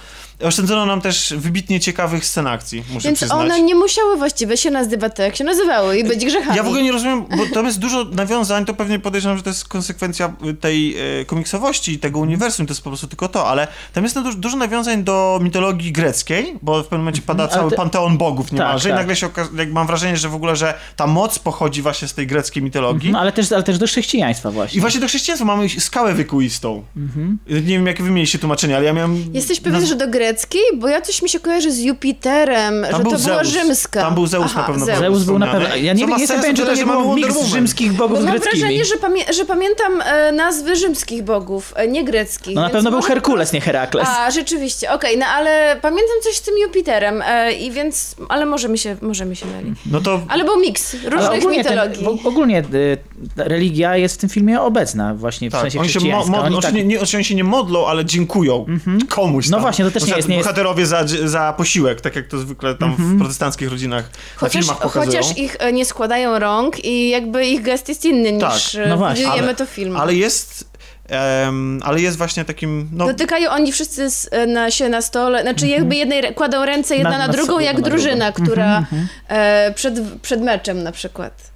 Oszczędzono 0.42 0.86
nam 0.86 1.00
też 1.00 1.34
wybitnie 1.36 1.81
ciekawych 1.81 2.24
scen 2.24 2.47
akcji, 2.47 2.84
muszę 2.92 3.08
Więc 3.08 3.18
przyznać. 3.18 3.39
one 3.40 3.62
nie 3.62 3.74
musiały 3.74 4.16
właściwie 4.16 4.56
się 4.56 4.70
nazywać 4.70 5.12
tak, 5.16 5.26
jak 5.26 5.36
się 5.36 5.44
nazywały 5.44 5.98
i 5.98 6.05
być 6.05 6.24
grzechami. 6.24 6.56
Ja 6.56 6.62
w 6.62 6.66
ogóle 6.66 6.82
nie 6.82 6.92
rozumiem, 6.92 7.24
bo 7.36 7.55
tam 7.55 7.66
jest 7.66 7.78
dużo 7.78 8.05
nawiązań, 8.05 8.65
to 8.65 8.74
pewnie 8.74 8.98
podejrzewam, 8.98 9.36
że 9.36 9.42
to 9.42 9.50
jest 9.50 9.68
konsekwencja 9.68 10.32
tej 10.60 10.97
e, 11.20 11.24
komiksowości 11.24 11.92
i 11.92 11.98
tego 11.98 12.18
uniwersum, 12.18 12.66
to 12.66 12.70
jest 12.73 12.82
po 12.82 12.90
prostu 12.90 13.06
tylko 13.06 13.28
to, 13.28 13.48
ale 13.48 13.68
tam 13.92 14.05
jest 14.05 14.20
dużo, 14.20 14.39
dużo 14.39 14.56
nawiązań 14.56 15.05
do 15.05 15.39
mitologii 15.42 15.92
greckiej, 15.92 16.55
bo 16.62 16.81
w 16.81 16.82
pewnym 16.82 17.00
momencie 17.00 17.23
pada 17.23 17.42
ale 17.42 17.52
cały 17.52 17.70
te- 17.70 17.76
panteon 17.76 18.18
bogów 18.18 18.52
niemalże 18.52 18.82
Tak, 18.84 18.89
i 18.89 18.92
tak. 18.92 19.00
nagle 19.00 19.16
się 19.16 19.26
okazuje, 19.26 19.58
jak 19.58 19.73
mam 19.73 19.86
wrażenie, 19.86 20.16
że 20.16 20.28
w 20.28 20.34
ogóle, 20.34 20.56
że 20.56 20.74
ta 20.97 21.06
moc 21.06 21.39
pochodzi 21.39 21.82
właśnie 21.82 22.08
z 22.08 22.15
tej 22.15 22.26
greckiej 22.26 22.62
mitologii. 22.62 23.12
No, 23.12 23.20
ale, 23.20 23.32
też, 23.32 23.52
ale 23.52 23.62
też 23.62 23.78
do 23.78 23.86
chrześcijaństwa 23.86 24.50
właśnie. 24.50 24.78
I 24.78 24.81
właśnie 24.81 25.00
do 25.00 25.06
chrześcijaństwa 25.08 25.44
mamy 25.44 25.68
skałę 25.68 26.15
wykuistą. 26.15 26.84
Mhm. 26.97 27.39
Nie 27.48 27.60
wiem, 27.62 27.86
jakie 27.86 28.02
wy 28.02 28.10
mieliście 28.10 28.39
tłumaczenie, 28.39 28.76
ale 28.76 28.84
ja 28.84 28.92
miałem... 28.92 29.24
Jesteś 29.34 29.60
pewien, 29.60 29.86
że 29.86 29.94
do 29.97 30.08
greckiej? 30.26 30.62
Bo 30.74 30.88
ja 30.88 31.00
coś 31.00 31.22
mi 31.22 31.28
się 31.28 31.40
kojarzy 31.40 31.72
z 31.72 31.78
Jupiterem, 31.78 32.84
że 32.84 32.90
Tam 32.90 33.02
to 33.05 33.10
był 33.10 33.18
była 33.18 33.44
Zeus. 33.44 33.48
rzymska. 33.48 34.00
Tam 34.00 34.14
był 34.14 34.26
Zeus 34.26 34.44
Aha, 34.46 34.60
na 34.60 34.66
pewno. 34.66 34.86
Zeus. 34.86 34.98
Zeus 34.98 35.22
był 35.24 35.38
na 35.38 35.46
pewno. 35.46 35.68
Ja 35.76 35.92
nie, 35.92 36.06
nie 36.06 36.18
jestem 36.18 36.40
pewien, 36.40 36.56
czy 36.56 36.62
to 36.62 36.70
nie 36.70 36.76
że 36.76 36.86
było 36.86 37.05
Wonder 37.05 37.30
miks 37.30 37.44
rzymskich 37.46 37.92
bogów 37.92 38.16
Bo 38.16 38.22
z 38.22 38.24
mam 38.24 38.32
greckimi. 38.34 38.60
wrażenie, 38.60 38.84
że, 38.84 38.94
pamię- 38.94 39.32
że 39.32 39.44
pamiętam 39.44 40.00
e, 40.05 40.32
nazwy 40.32 40.76
rzymskich 40.76 41.22
bogów, 41.22 41.72
e, 41.76 41.88
nie 41.88 42.05
greckich. 42.05 42.55
No 42.55 42.60
na 42.60 42.70
pewno 42.70 42.90
był 42.90 42.98
może- 42.98 43.08
Herkules, 43.08 43.52
nie 43.52 43.60
Herakles. 43.60 44.08
A, 44.08 44.30
rzeczywiście, 44.30 44.92
okej, 44.92 45.18
no 45.18 45.26
ale 45.26 45.76
pamiętam 45.82 46.16
coś 46.22 46.36
z 46.36 46.40
tym 46.42 46.55
Jupiterem 46.62 47.22
e, 47.26 47.52
i 47.52 47.70
więc, 47.70 48.14
ale 48.28 48.46
może 48.46 48.68
mi 48.68 48.78
się, 48.78 48.96
może 49.02 49.24
mi 49.24 49.36
się 49.36 49.46
myli. 49.46 49.74
No 49.86 50.00
to 50.00 50.20
Ale 50.28 50.44
był 50.44 50.60
miks 50.60 50.94
różnych 51.05 51.32
ogólnie, 51.38 51.64
ten, 51.64 51.72
mitologii. 51.72 52.22
w- 52.22 52.26
ogólnie 52.26 52.60
y, 52.74 52.98
religia 53.36 53.96
jest 53.96 54.14
w 54.14 54.18
tym 54.18 54.30
filmie 54.30 54.60
obecna 54.60 55.14
właśnie 55.14 55.48
w 55.50 55.52
Tak, 55.52 55.60
sensie 55.62 55.80
oni 55.80 55.88
się, 55.88 55.98
mo- 55.98 56.00
chrześcijańska. 56.00 56.30
modlą, 56.30 56.44
Oni 56.46 56.55
znaczy 56.55 56.66
tak, 56.66 56.74
nie, 56.74 56.84
nie, 56.84 57.00
oni 57.14 57.24
się 57.24 57.34
nie 57.34 57.44
modlą, 57.44 57.86
ale 57.86 58.05
dziękują 58.05 58.66
komuś 59.08 59.48
No 59.48 59.56
tam. 59.56 59.60
właśnie, 59.62 59.84
to 59.84 59.90
też 59.90 60.06
nie 60.06 60.14
jest- 60.16 60.28
nie 60.28 60.36
jest- 60.36 60.48
Bohaterowie 60.48 60.86
za, 60.86 61.04
za 61.24 61.52
posiłek, 61.56 62.00
tak 62.00 62.16
jak 62.16 62.26
to 62.28 62.38
zwykle 62.38 62.74
tam 62.74 62.96
w 62.98 63.18
protestanckich 63.18 63.70
rodzinach 63.70 64.04
na 64.04 64.10
Chociaż, 64.36 64.62
filmach 64.62 64.80
pokazują. 64.82 65.22
chociaż 65.22 65.38
ich 65.38 65.56
e, 65.58 65.72
nie 65.72 65.84
składają 65.84 66.38
rąk 66.38 66.84
i 66.84 67.08
jakby 67.08 67.46
ich 67.46 67.62
gest 67.62 67.88
jest 67.88 68.04
inny 68.04 68.32
niż 68.32 68.42
Tak, 68.72 68.84
e, 68.84 68.88
no 68.88 68.96
właśnie. 68.96 69.28
ale, 69.30 69.54
to 69.54 69.66
w 69.66 69.68
filmie. 69.70 69.98
ale 69.98 70.14
jest, 70.14 70.70
em, 71.08 71.80
ale 71.84 72.00
jest 72.00 72.18
właśnie 72.18 72.44
takim, 72.44 72.88
no, 72.92 73.06
Dotykają 73.06 73.50
oni 73.50 73.72
wszyscy 73.72 74.02
s- 74.02 74.28
e, 74.32 74.46
na, 74.46 74.70
się 74.70 74.88
na 74.88 75.02
stole, 75.02 75.42
znaczy 75.42 75.66
jakby 75.68 75.94
jednej 75.96 76.18
re- 76.18 76.32
kładą 76.34 76.64
ręce 76.64 76.96
jedna 76.96 77.10
Na- 77.10 77.18
na, 77.18 77.26
na 77.26 77.32
drugą, 77.32 77.58
jak 77.58 77.74
na 77.76 77.80
drugą. 77.82 77.90
drużyna, 77.96 78.32
która 78.32 78.86
e, 79.28 79.72
przed, 79.74 79.94
przed 80.22 80.40
meczem 80.42 80.82
na 80.82 80.92
przykład. 80.92 81.56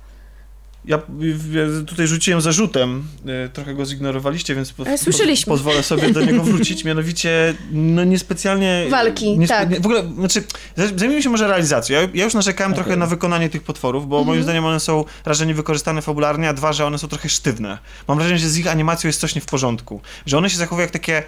Ja 0.84 0.98
tutaj 1.86 2.06
rzuciłem 2.06 2.40
zarzutem, 2.40 3.04
e, 3.26 3.48
trochę 3.48 3.74
go 3.74 3.86
zignorowaliście, 3.86 4.54
więc 4.54 4.72
po, 4.72 4.84
słyszeliśmy. 4.98 5.50
pozwolę 5.50 5.82
sobie 5.82 6.10
do 6.10 6.20
niego 6.20 6.42
wrócić, 6.42 6.84
mianowicie, 6.90 7.54
no 7.72 8.04
niespecjalnie... 8.04 8.86
Walki, 8.90 9.38
niespe- 9.38 9.48
tak. 9.48 9.70
nie- 9.70 9.80
W 9.80 9.86
ogóle, 9.86 10.02
znaczy, 10.18 10.42
zaj- 10.78 10.98
zajmijmy 10.98 11.22
się 11.22 11.30
może 11.30 11.46
realizacją. 11.48 12.00
Ja, 12.00 12.08
ja 12.14 12.24
już 12.24 12.34
narzekałem 12.34 12.74
trochę 12.74 12.96
na 12.96 13.06
wykonanie 13.06 13.48
tych 13.48 13.62
potworów, 13.62 14.08
bo 14.08 14.16
Mhm. 14.18 14.26
moim 14.26 14.42
zdaniem 14.42 14.64
one 14.64 14.80
są 14.80 15.04
raz, 15.24 15.38
że 15.38 15.46
niewykorzystane 15.46 16.02
fabularnie, 16.02 16.48
a 16.48 16.52
dwa, 16.52 16.72
że 16.72 16.86
one 16.86 16.98
są 16.98 17.08
trochę 17.08 17.28
sztywne. 17.28 17.78
Mam 18.08 18.18
wrażenie, 18.18 18.38
że 18.38 18.48
z 18.48 18.58
ich 18.58 18.66
animacją 18.66 19.08
jest 19.08 19.20
coś 19.20 19.34
nie 19.34 19.40
w 19.40 19.46
porządku. 19.46 20.00
Że 20.26 20.38
one 20.38 20.50
się 20.50 20.56
zachowują 20.56 20.82
jak 20.84 20.90
takie 20.90 21.22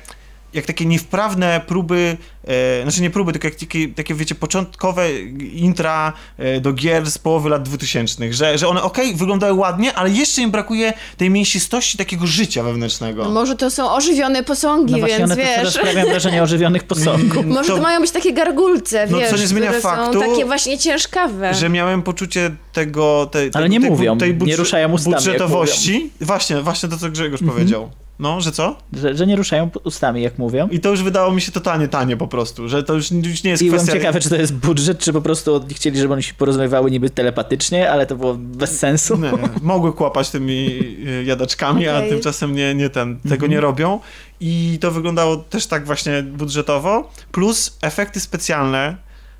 jak 0.54 0.67
takie 0.67 0.86
niewprawne 0.86 1.60
próby, 1.67 2.17
e, 2.44 2.83
znaczy 2.83 3.02
nie 3.02 3.10
próby, 3.10 3.33
tylko 3.33 3.49
jak 3.49 3.54
takie, 3.54 3.88
takie 3.88 4.15
wiecie, 4.15 4.35
początkowe 4.35 5.20
intra 5.52 6.12
e, 6.38 6.60
do 6.60 6.72
gier 6.72 7.10
z 7.10 7.18
połowy 7.18 7.49
lat 7.49 7.62
2000, 7.62 8.33
że, 8.33 8.58
że 8.58 8.68
one 8.68 8.83
okej, 8.83 9.15
wyglądają 9.15 9.56
ładnie, 9.56 9.94
ale 9.94 10.10
jeszcze 10.10 10.42
im 10.42 10.51
brakuje 10.51 10.92
tej 11.17 11.31
mięsistości 11.31 11.99
takiego 11.99 12.26
życia 12.26 12.62
wewnętrznego. 12.62 13.24
No 13.24 13.31
Może 13.31 13.56
to 13.56 13.70
są 13.70 13.90
ożywione 13.90 14.42
posągi, 14.42 14.92
no 14.92 14.99
właśnie 14.99 15.18
więc 15.18 15.33
one 15.33 15.42
wiesz... 15.42 15.54
teraz 15.56 15.74
sprawiają 15.74 16.06
wrażenie 16.06 16.42
ożywionych 16.52 16.85
posągów. 16.85 17.47
Może 17.47 17.68
to, 17.68 17.76
to- 17.76 17.83
mają 17.83 18.01
być 18.01 18.10
takie 18.10 18.33
gargulce, 18.33 19.06
No, 19.10 19.18
co 19.18 19.31
wiesz, 19.31 19.40
nie 19.40 19.47
zmienia 19.47 19.67
które 19.67 19.81
faktu, 19.83 20.20
są 20.20 20.31
takie 20.31 20.44
właśnie 20.44 20.78
ciężkawe. 20.78 21.54
że 21.54 21.68
miałem 21.68 22.02
poczucie 22.02 22.51
tego, 22.72 23.28
tej, 23.33 23.42
Ale 23.42 23.51
tego, 23.52 23.67
nie 23.67 23.81
tej, 23.81 23.90
mówią, 23.90 24.18
tej 24.18 24.38
nie 24.38 24.56
ruszają 24.56 24.92
ustami, 24.92 25.15
budżetowości. 25.15 26.10
Właśnie, 26.20 26.62
właśnie 26.62 26.88
to, 26.88 26.97
co 26.99 27.10
Grzegorz 27.10 27.40
powiedział. 27.47 27.90
No, 28.18 28.40
że 28.40 28.52
co? 28.52 28.76
Że, 28.92 29.16
że 29.16 29.26
nie 29.26 29.36
ruszają 29.36 29.70
ustami, 29.84 30.22
jak 30.22 30.38
mówią. 30.38 30.68
I 30.68 30.80
to 30.80 30.90
już 30.90 31.02
wydało 31.02 31.32
mi 31.32 31.40
się 31.40 31.52
totalnie 31.52 31.88
tanie 31.88 32.16
po 32.16 32.28
prostu, 32.28 32.68
że 32.68 32.82
to 32.82 32.94
już, 32.94 33.10
już 33.10 33.42
nie 33.42 33.50
jest 33.50 33.62
I 33.62 33.66
byłem 33.66 33.80
kwestia... 33.80 33.98
ciekawy, 33.98 34.20
czy 34.20 34.28
to 34.28 34.36
jest 34.36 34.54
budżet, 34.54 34.98
czy 34.98 35.12
po 35.12 35.22
prostu 35.22 35.54
oni 35.54 35.74
chcieli, 35.74 35.98
żeby 35.98 36.14
oni 36.14 36.22
się 36.22 36.34
porozumiewały 36.34 36.90
niby 36.90 37.10
telepatycznie, 37.10 37.90
ale 37.90 38.06
to 38.06 38.16
było 38.16 38.34
bez 38.34 38.78
sensu. 38.78 39.16
Nie, 39.16 39.32
mogły 39.62 39.92
kłapać 39.92 40.30
tymi 40.30 40.68
y, 41.08 41.24
jadaczkami, 41.24 41.88
a 41.88 41.96
Okej. 41.96 42.10
tymczasem 42.10 42.54
nie, 42.54 42.74
nie 42.74 42.90
ten, 42.90 43.20
tego 43.28 43.46
nie 43.46 43.60
robią. 43.60 44.00
I 44.40 44.78
to 44.80 44.90
wyglądało 44.90 45.36
też 45.36 45.66
tak 45.66 45.86
właśnie 45.86 46.22
budżetowo. 46.22 47.10
Plus 47.32 47.78
efekty 47.82 48.20
specjalne, 48.20 48.96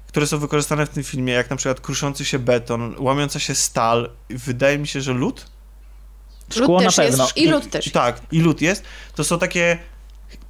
które 0.06 0.26
są 0.26 0.38
wykorzystane 0.38 0.87
w 0.87 0.88
tym 0.88 1.03
filmie, 1.03 1.33
jak 1.33 1.51
na 1.51 1.56
przykład 1.56 1.81
kruszący 1.81 2.24
się 2.24 2.38
beton, 2.38 2.94
łamiąca 2.99 3.38
się 3.38 3.55
stal. 3.55 4.10
Wydaje 4.31 4.78
mi 4.78 4.87
się, 4.87 5.01
że 5.01 5.12
lód? 5.12 5.47
Szkło 6.55 6.67
lód 6.75 6.79
na 6.85 6.87
też 6.89 6.97
pewno. 6.97 7.25
jest 7.25 7.37
i 7.37 7.47
lód 7.49 7.71
też. 7.71 7.91
Tak, 7.93 8.21
i 8.33 8.41
lód 8.41 8.61
jest. 8.63 8.85
To 9.15 9.25
są 9.25 9.39
takie 9.39 9.79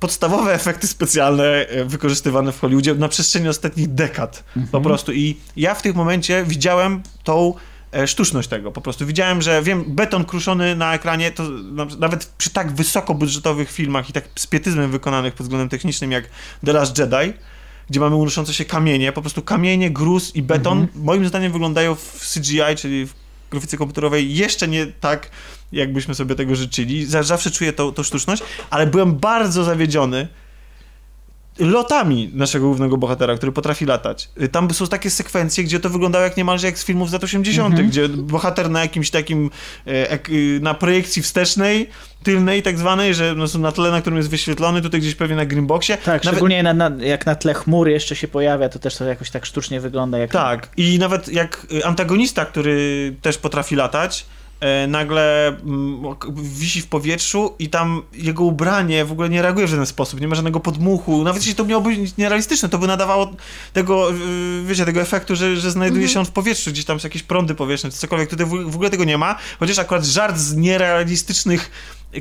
podstawowe 0.00 0.54
efekty 0.60 0.86
specjalne 0.86 1.44
e, 1.44 1.84
wykorzystywane 1.84 2.52
w 2.52 2.60
Hollywoodzie 2.60 2.94
na 2.94 3.08
przestrzeni 3.08 3.48
ostatnich 3.48 3.94
dekad. 3.94 4.44
Po 4.72 4.80
prostu. 4.80 5.12
I 5.12 5.36
ja 5.56 5.74
w 5.74 5.82
tym 5.82 5.96
momencie 5.96 6.44
widziałem 6.46 7.02
tą 7.24 7.54
e, 7.92 8.06
sztuczność 8.06 8.48
tego. 8.48 8.72
Po 8.72 8.80
prostu 8.80 9.06
widziałem, 9.06 9.42
że 9.42 9.62
wiem, 9.62 9.84
beton 9.88 10.24
kruszony 10.24 10.76
na 10.76 10.94
ekranie, 10.94 11.30
to 11.32 11.42
na- 11.48 11.84
nawet 11.98 12.26
przy 12.38 12.50
tak 12.50 12.72
wysokobudżetowych 12.72 13.70
filmach 13.70 14.10
i 14.10 14.12
tak 14.12 14.24
z 14.36 14.46
pietyzmem 14.46 14.90
wykonanych 14.90 15.34
pod 15.34 15.42
względem 15.46 15.68
technicznym 15.68 16.12
jak 16.12 16.24
The 16.66 16.72
Last 16.72 16.98
Jedi, 16.98 17.32
gdzie 17.90 18.00
mamy 18.00 18.16
unoszące 18.16 18.54
się 18.54 18.64
kamienie, 18.64 19.12
po 19.12 19.20
prostu 19.20 19.42
kamienie, 19.42 19.90
gruz 19.90 20.36
i 20.36 20.42
beton, 20.42 20.86
moim 20.94 21.28
zdaniem 21.28 21.52
wyglądają 21.52 21.94
w 21.94 22.32
CGI, 22.34 22.60
czyli 22.76 23.06
w 23.06 23.14
grafice 23.50 23.76
komputerowej 23.76 24.34
jeszcze 24.34 24.68
nie 24.68 24.86
tak, 24.86 25.30
jakbyśmy 25.72 26.14
sobie 26.14 26.34
tego 26.34 26.56
życzyli. 26.56 27.06
Za- 27.06 27.22
Zawsze 27.22 27.50
czuję 27.50 27.72
tą, 27.72 27.92
tą 27.92 28.02
sztuczność, 28.02 28.42
ale 28.70 28.86
byłem 28.86 29.14
bardzo 29.14 29.64
zawiedziony 29.64 30.28
lotami 31.58 32.30
naszego 32.34 32.66
głównego 32.66 32.96
bohatera, 32.96 33.36
który 33.36 33.52
potrafi 33.52 33.84
latać. 33.86 34.28
Tam 34.52 34.70
są 34.74 34.86
takie 34.86 35.10
sekwencje, 35.10 35.64
gdzie 35.64 35.80
to 35.80 35.90
wyglądało 35.90 36.24
jak 36.24 36.36
niemalże 36.36 36.66
jak 36.66 36.78
z 36.78 36.84
filmów 36.84 37.10
z 37.10 37.12
lat 37.12 37.24
80., 37.24 37.80
gdzie 37.82 38.08
bohater 38.08 38.70
na 38.70 38.80
jakimś 38.80 39.10
takim, 39.10 39.50
e, 39.86 40.18
y, 40.28 40.58
na 40.62 40.74
projekcji 40.74 41.22
wstecznej, 41.22 41.88
tylnej 42.22 42.62
tak 42.62 42.78
zwanej, 42.78 43.14
że 43.14 43.34
no, 43.36 43.44
na 43.58 43.72
tle, 43.72 43.90
na 43.90 44.00
którym 44.00 44.16
jest 44.16 44.28
wyświetlony, 44.30 44.82
tutaj 44.82 45.00
gdzieś 45.00 45.14
pewnie 45.14 45.36
na 45.36 45.46
greenboxie. 45.46 45.96
Tak, 45.96 46.06
Nawet- 46.06 46.22
szczególnie 46.28 46.62
na, 46.62 46.74
na, 46.74 46.90
jak 47.04 47.26
na 47.26 47.34
tle 47.34 47.54
chmur 47.54 47.88
jeszcze 47.88 48.16
się 48.16 48.28
pojawia, 48.28 48.68
to 48.68 48.78
też 48.78 48.96
to 48.96 49.04
jakoś 49.04 49.30
tak 49.30 49.46
sztucznie 49.46 49.80
wygląda. 49.80 50.18
Jak 50.18 50.30
Tak, 50.30 50.68
i 50.76 50.98
nawet 50.98 51.28
jak 51.28 51.66
y, 51.72 51.84
antagonista, 51.84 52.44
który 52.44 53.14
też 53.22 53.38
potrafi 53.38 53.76
latać, 53.76 54.26
nagle 54.88 55.48
mm, 55.48 56.02
wisi 56.34 56.80
w 56.80 56.86
powietrzu 56.86 57.54
i 57.58 57.68
tam 57.68 58.02
jego 58.12 58.44
ubranie 58.44 59.04
w 59.04 59.12
ogóle 59.12 59.28
nie 59.28 59.42
reaguje 59.42 59.66
w 59.66 59.70
żaden 59.70 59.86
sposób, 59.86 60.20
nie 60.20 60.28
ma 60.28 60.34
żadnego 60.34 60.60
podmuchu, 60.60 61.24
nawet 61.24 61.42
jeśli 61.42 61.54
to 61.54 61.64
miałoby 61.64 61.96
być 61.96 62.16
nierealistyczne, 62.16 62.68
to 62.68 62.78
by 62.78 62.86
nadawało 62.86 63.30
tego, 63.72 64.10
y, 64.10 64.14
wiecie, 64.64 64.84
tego 64.84 65.00
efektu, 65.00 65.36
że, 65.36 65.56
że 65.56 65.70
znajduje 65.70 66.08
się 66.08 66.20
on 66.20 66.26
w 66.26 66.30
powietrzu, 66.30 66.70
gdzieś 66.70 66.84
tam 66.84 67.00
są 67.00 67.06
jakieś 67.06 67.22
prądy 67.22 67.54
powietrzne, 67.54 67.90
czy 67.90 67.96
cokolwiek, 67.96 68.30
tutaj 68.30 68.46
w 68.46 68.72
w 68.72 68.74
ogóle 68.74 68.90
tego 68.90 69.04
nie 69.04 69.18
ma, 69.18 69.38
chociaż 69.60 69.78
akurat 69.78 70.04
żart 70.04 70.36
z 70.36 70.54
nierealistycznych 70.56 71.70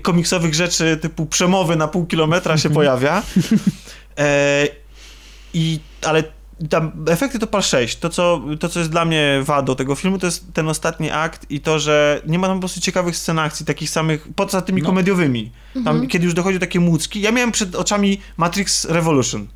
komiksowych 0.01 0.53
rzeczy 0.53 0.97
typu 1.01 1.25
przemowy 1.25 1.75
na 1.75 1.87
pół 1.87 2.05
kilometra 2.05 2.57
się 2.57 2.69
pojawia. 2.79 3.23
E, 4.17 4.67
i, 5.53 5.79
ale 6.01 6.23
tam 6.69 6.91
efekty 7.09 7.39
to 7.39 7.47
PAL 7.47 7.61
6. 7.61 7.99
To 7.99 8.09
co, 8.09 8.41
to, 8.59 8.69
co 8.69 8.79
jest 8.79 8.91
dla 8.91 9.05
mnie 9.05 9.39
wadą 9.43 9.75
tego 9.75 9.95
filmu, 9.95 10.17
to 10.17 10.25
jest 10.25 10.53
ten 10.53 10.69
ostatni 10.69 11.11
akt 11.11 11.45
i 11.51 11.59
to, 11.59 11.79
że 11.79 12.21
nie 12.27 12.39
ma 12.39 12.47
tam 12.47 12.57
po 12.57 12.59
prostu 12.61 12.81
ciekawych 12.81 13.17
scen 13.17 13.39
akcji, 13.39 13.65
takich 13.65 13.89
samych, 13.89 14.27
poza 14.35 14.61
tymi 14.61 14.81
No. 14.81 14.87
komediowymi. 14.89 15.51
Tam, 15.85 16.07
kiedy 16.07 16.25
już 16.25 16.33
dochodzi 16.33 16.59
do 16.59 16.65
takie 16.65 16.79
mucki. 16.79 17.21
Ja 17.21 17.31
miałem 17.31 17.51
przed 17.51 17.75
oczami 17.75 18.21
Matrix 18.37 18.85
Revolution. 18.85 19.47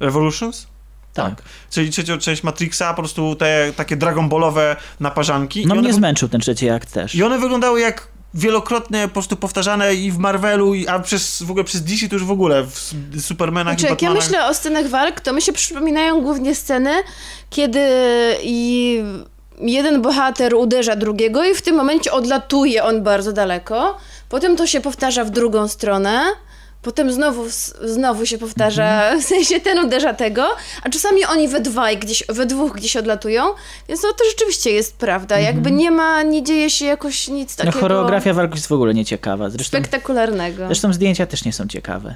Revolutions? 0.00 0.66
tak. 1.14 1.42
Czyli 1.70 1.90
trzecią 1.90 2.18
część 2.18 2.42
Matrixa, 2.42 2.94
po 2.94 3.02
prostu 3.02 3.34
te 3.36 3.72
takie 3.76 3.96
Dragon 3.96 4.28
Ballowe 4.28 4.76
naparzanki. 5.00 5.66
No 5.66 5.74
I 5.74 5.78
mnie 5.78 5.88
one, 5.88 5.96
zmęczył 5.96 6.28
ten 6.28 6.40
trzeci 6.40 6.70
akt 6.70 6.92
też. 6.92 7.14
I 7.14 7.22
one 7.22 7.38
wyglądały 7.38 7.80
jak 7.80 8.08
wielokrotnie 8.36 9.02
po 9.08 9.12
prostu 9.14 9.36
powtarzane 9.36 9.94
i 9.94 10.12
w 10.12 10.18
Marvelu, 10.18 10.74
i, 10.74 10.88
a 10.88 10.98
przez, 10.98 11.42
w 11.42 11.50
ogóle 11.50 11.64
przez 11.64 11.82
DC 11.82 12.08
to 12.08 12.14
już 12.14 12.24
w 12.24 12.30
ogóle, 12.30 12.64
w 12.64 13.20
Supermanach 13.20 13.74
Znaczy, 13.74 13.86
i 13.86 13.90
jak 13.90 14.02
ja 14.02 14.08
Batmanach. 14.08 14.30
myślę 14.30 14.46
o 14.46 14.54
scenach 14.54 14.86
walk, 14.88 15.20
to 15.20 15.32
mi 15.32 15.42
się 15.42 15.52
przypominają 15.52 16.20
głównie 16.20 16.54
sceny, 16.54 16.90
kiedy 17.50 17.80
i 18.42 19.02
jeden 19.60 20.02
bohater 20.02 20.54
uderza 20.54 20.96
drugiego 20.96 21.44
i 21.44 21.54
w 21.54 21.62
tym 21.62 21.76
momencie 21.76 22.12
odlatuje 22.12 22.84
on 22.84 23.02
bardzo 23.02 23.32
daleko. 23.32 23.96
Potem 24.28 24.56
to 24.56 24.66
się 24.66 24.80
powtarza 24.80 25.24
w 25.24 25.30
drugą 25.30 25.68
stronę. 25.68 26.24
Potem 26.86 27.12
znowu, 27.12 27.44
znowu 27.84 28.26
się 28.26 28.38
powtarza, 28.38 29.12
w 29.20 29.22
sensie 29.22 29.60
ten 29.60 29.78
uderza 29.78 30.14
tego, 30.14 30.48
a 30.82 30.88
czasami 30.90 31.24
oni 31.24 31.48
we 31.48 31.60
dwaj 31.60 31.98
gdzieś, 31.98 32.24
we 32.28 32.46
dwóch 32.46 32.72
gdzieś 32.72 32.96
odlatują, 32.96 33.42
więc 33.88 34.02
no 34.02 34.08
to 34.12 34.24
rzeczywiście 34.30 34.70
jest 34.70 34.96
prawda. 34.96 35.38
Jakby 35.38 35.70
nie 35.70 35.90
ma, 35.90 36.22
nie 36.22 36.42
dzieje 36.42 36.70
się 36.70 36.84
jakoś 36.84 37.28
nic 37.28 37.58
No 37.58 37.64
takiego 37.64 37.80
choreografia 37.80 38.34
walk 38.34 38.54
jest 38.54 38.66
w 38.66 38.72
ogóle 38.72 38.94
nieciekawa. 38.94 39.50
Zresztą, 39.50 39.68
spektakularnego. 39.78 40.66
zresztą 40.66 40.92
zdjęcia 40.92 41.26
też 41.26 41.44
nie 41.44 41.52
są 41.52 41.66
ciekawe. 41.68 42.14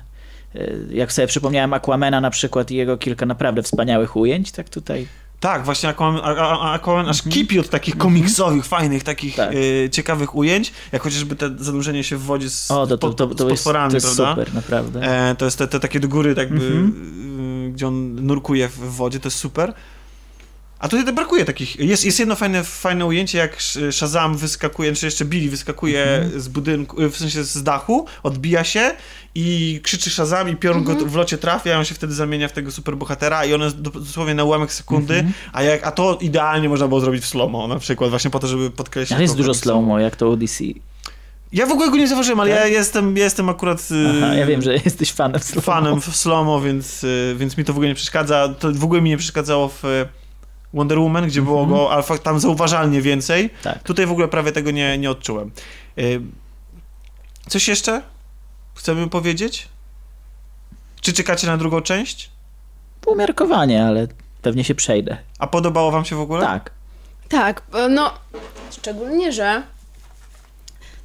Y, 0.57 0.87
Jak 0.91 1.13
sobie 1.13 1.27
przypomniałem 1.27 1.73
Aquamena 1.73 2.21
na 2.21 2.31
przykład 2.31 2.71
i 2.71 2.77
jego 2.77 2.99
kilka 2.99 3.27
naprawdę 3.27 3.63
wspaniałych 3.63 4.17
ujęć, 4.17 4.53
tak 4.53 4.69
tutaj 4.69 5.07
Tak, 5.41 5.65
właśnie 5.65 5.89
Aquaman, 5.89 7.09
aż 7.09 7.23
kipi 7.23 7.59
od 7.59 7.69
takich 7.69 7.97
komiksowych, 7.99 8.65
fajnych, 8.67 9.03
takich 9.03 9.37
Tak. 9.37 9.53
e, 9.85 9.91
ciekawych 9.91 10.35
ujęć, 10.35 10.73
jak 10.93 11.03
chociażby 11.03 11.37
te 11.37 11.51
zanurzenie 11.59 12.05
się 12.05 12.17
w 12.17 12.23
wodzie 12.23 12.51
z, 12.51 12.71
O, 12.71 12.87
to, 12.87 12.99
to, 12.99 13.15
to, 13.15 13.27
to, 13.27 13.47
z 13.47 13.51
jest, 13.51 13.65
potworami, 13.65 13.91
to 13.91 13.97
jest 13.97 14.17
prawda? 14.17 14.31
super, 14.43 14.55
naprawdę. 14.55 15.03
E, 15.31 15.35
to 15.35 15.45
jest 15.45 15.59
te, 15.59 15.69
te 15.69 15.81
takie 15.81 16.01
do 16.01 16.09
góry, 16.09 16.35
tak 16.35 16.51
jakby, 16.51 16.67
Mhm. 16.67 17.67
y, 17.69 17.73
gdzie 17.73 17.89
on 17.89 18.15
nurkuje 18.27 18.69
w 18.69 18.79
wodzie, 18.79 19.21
to 19.21 19.27
jest 19.27 19.39
super. 19.39 19.75
A 20.81 20.89
tutaj 20.89 21.13
brakuje 21.13 21.45
takich. 21.45 21.79
Jest, 21.81 22.05
jest 22.05 22.19
jedno 22.19 22.37
fajne, 22.37 22.65
fajne 22.65 23.07
ujęcie, 23.07 23.39
jak 23.39 23.57
Sh- 23.59 23.93
Shazam 23.93 24.37
wyskakuje, 24.37 24.93
czy 24.93 25.07
jeszcze 25.07 25.25
Billy 25.25 25.51
wyskakuje 25.51 26.05
Mhm. 26.05 26.41
z 26.41 26.49
budynku, 26.49 27.03
y, 27.03 27.11
w 27.11 27.17
sensie 27.17 27.45
z 27.45 27.63
dachu, 27.63 28.07
odbija 28.23 28.65
się 28.65 28.93
i 29.35 29.81
krzyczy 29.83 30.11
Shazam 30.11 30.49
i 30.49 30.57
piorun 30.57 30.79
Mhm. 30.81 30.99
go 30.99 31.07
w 31.07 31.15
locie 31.15 31.39
trafia, 31.39 31.79
on 31.79 31.85
się 31.85 31.95
wtedy 31.95 32.15
zamienia 32.15 32.49
w 32.49 32.53
tego 32.53 32.71
superbohatera 32.71 33.45
i 33.45 33.55
on 33.55 33.61
jest 33.61 33.81
do- 33.81 33.91
dosłownie 33.91 34.35
na 34.35 34.45
ułamek 34.45 34.73
sekundy, 34.73 35.15
Mhm. 35.15 35.35
a, 35.53 35.63
jak, 35.63 35.87
a 35.87 35.93
to 35.93 36.19
idealnie 36.21 36.69
można 36.69 36.89
było 36.89 37.01
zrobić 37.01 37.23
w 37.23 37.27
slow 37.27 37.69
na 37.69 37.79
przykład, 37.79 38.11
właśnie 38.11 38.31
po 38.31 38.39
to, 38.39 38.47
żeby 38.47 38.71
podkreślić. 38.71 39.13
Ale 39.13 39.23
jest 39.23 39.37
dużo 39.37 39.55
slow-mo, 39.55 39.99
jak 39.99 40.17
to 40.17 40.31
Odyssey. 40.31 40.81
Ja 41.53 41.67
w 41.67 41.73
ogóle 41.73 41.91
go 41.91 41.97
nie 41.97 42.09
zauważyłem, 42.09 42.41
ale 42.41 42.51
Tak? 42.51 42.61
ja 42.61 42.67
jestem, 42.67 43.17
jestem 43.17 43.49
akurat... 43.49 43.89
y, 43.91 44.09
Aha, 44.25 44.35
ja 44.35 44.47
wiem, 44.47 44.63
że 44.63 44.75
jesteś 44.85 45.13
fanem 45.13 45.41
slow-mo. 45.41 45.61
fanem 45.61 46.01
w 46.01 46.17
slomo, 46.17 46.61
więc, 46.61 47.05
y, 47.05 47.35
więc 47.39 47.57
mi 47.57 47.65
to 47.65 47.73
w 47.73 47.77
ogóle 47.77 47.89
nie 47.89 47.95
przeszkadza. 47.95 48.55
To 48.59 48.73
w 48.73 48.85
ogóle 48.85 49.01
mi 49.03 49.11
nie 49.11 49.17
przeszkadzało 49.17 49.69
w 49.69 49.85
y, 49.85 50.09
Wonder 50.75 50.99
Woman, 50.99 51.27
gdzie 51.27 51.43
było 51.43 51.67
go 51.67 51.93
ale 51.93 52.03
fakt, 52.03 52.23
tam 52.23 52.41
zauważalnie 52.41 53.03
więcej. 53.03 53.43
Mhm. 53.43 53.63
Tak. 53.63 53.83
Tutaj 53.83 54.07
w 54.07 54.11
ogóle 54.13 54.29
prawie 54.29 54.53
tego 54.53 54.71
nie, 54.71 54.99
nie 54.99 55.11
odczułem. 55.11 55.51
Y, 55.99 56.21
Coś 57.49 57.69
jeszcze 57.69 58.03
chcemy 58.75 59.09
powiedzieć? 59.09 59.69
Czy 61.01 61.13
czekacie 61.13 61.47
na 61.47 61.57
drugą 61.57 61.81
część? 61.81 62.31
Umiarkowanie, 63.07 63.87
ale 63.87 64.09
pewnie 64.43 64.65
się 64.65 64.75
przejdę. 64.75 65.17
A 65.39 65.47
podobało 65.47 65.91
wam 65.91 66.05
się 66.05 66.17
w 66.17 66.21
ogóle? 66.21 66.47
Tak. 66.47 66.71
Tak, 67.29 67.63
e, 67.75 67.89
no 67.89 68.15
szczególnie, 68.71 69.33
że 69.33 69.63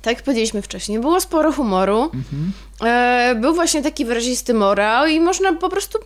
tak 0.01 0.15
jak 0.17 0.24
powiedzieliśmy 0.24 0.62
wcześniej, 0.62 0.99
było 0.99 1.22
sporo 1.22 1.51
humoru. 1.51 2.12
E, 2.83 3.35
był 3.42 3.56
właśnie 3.56 3.81
taki 3.83 4.06
wyrazisty 4.06 4.53
morał 4.53 5.08
i 5.08 5.19
można 5.19 5.53
po 5.53 5.69
prostu, 5.69 5.99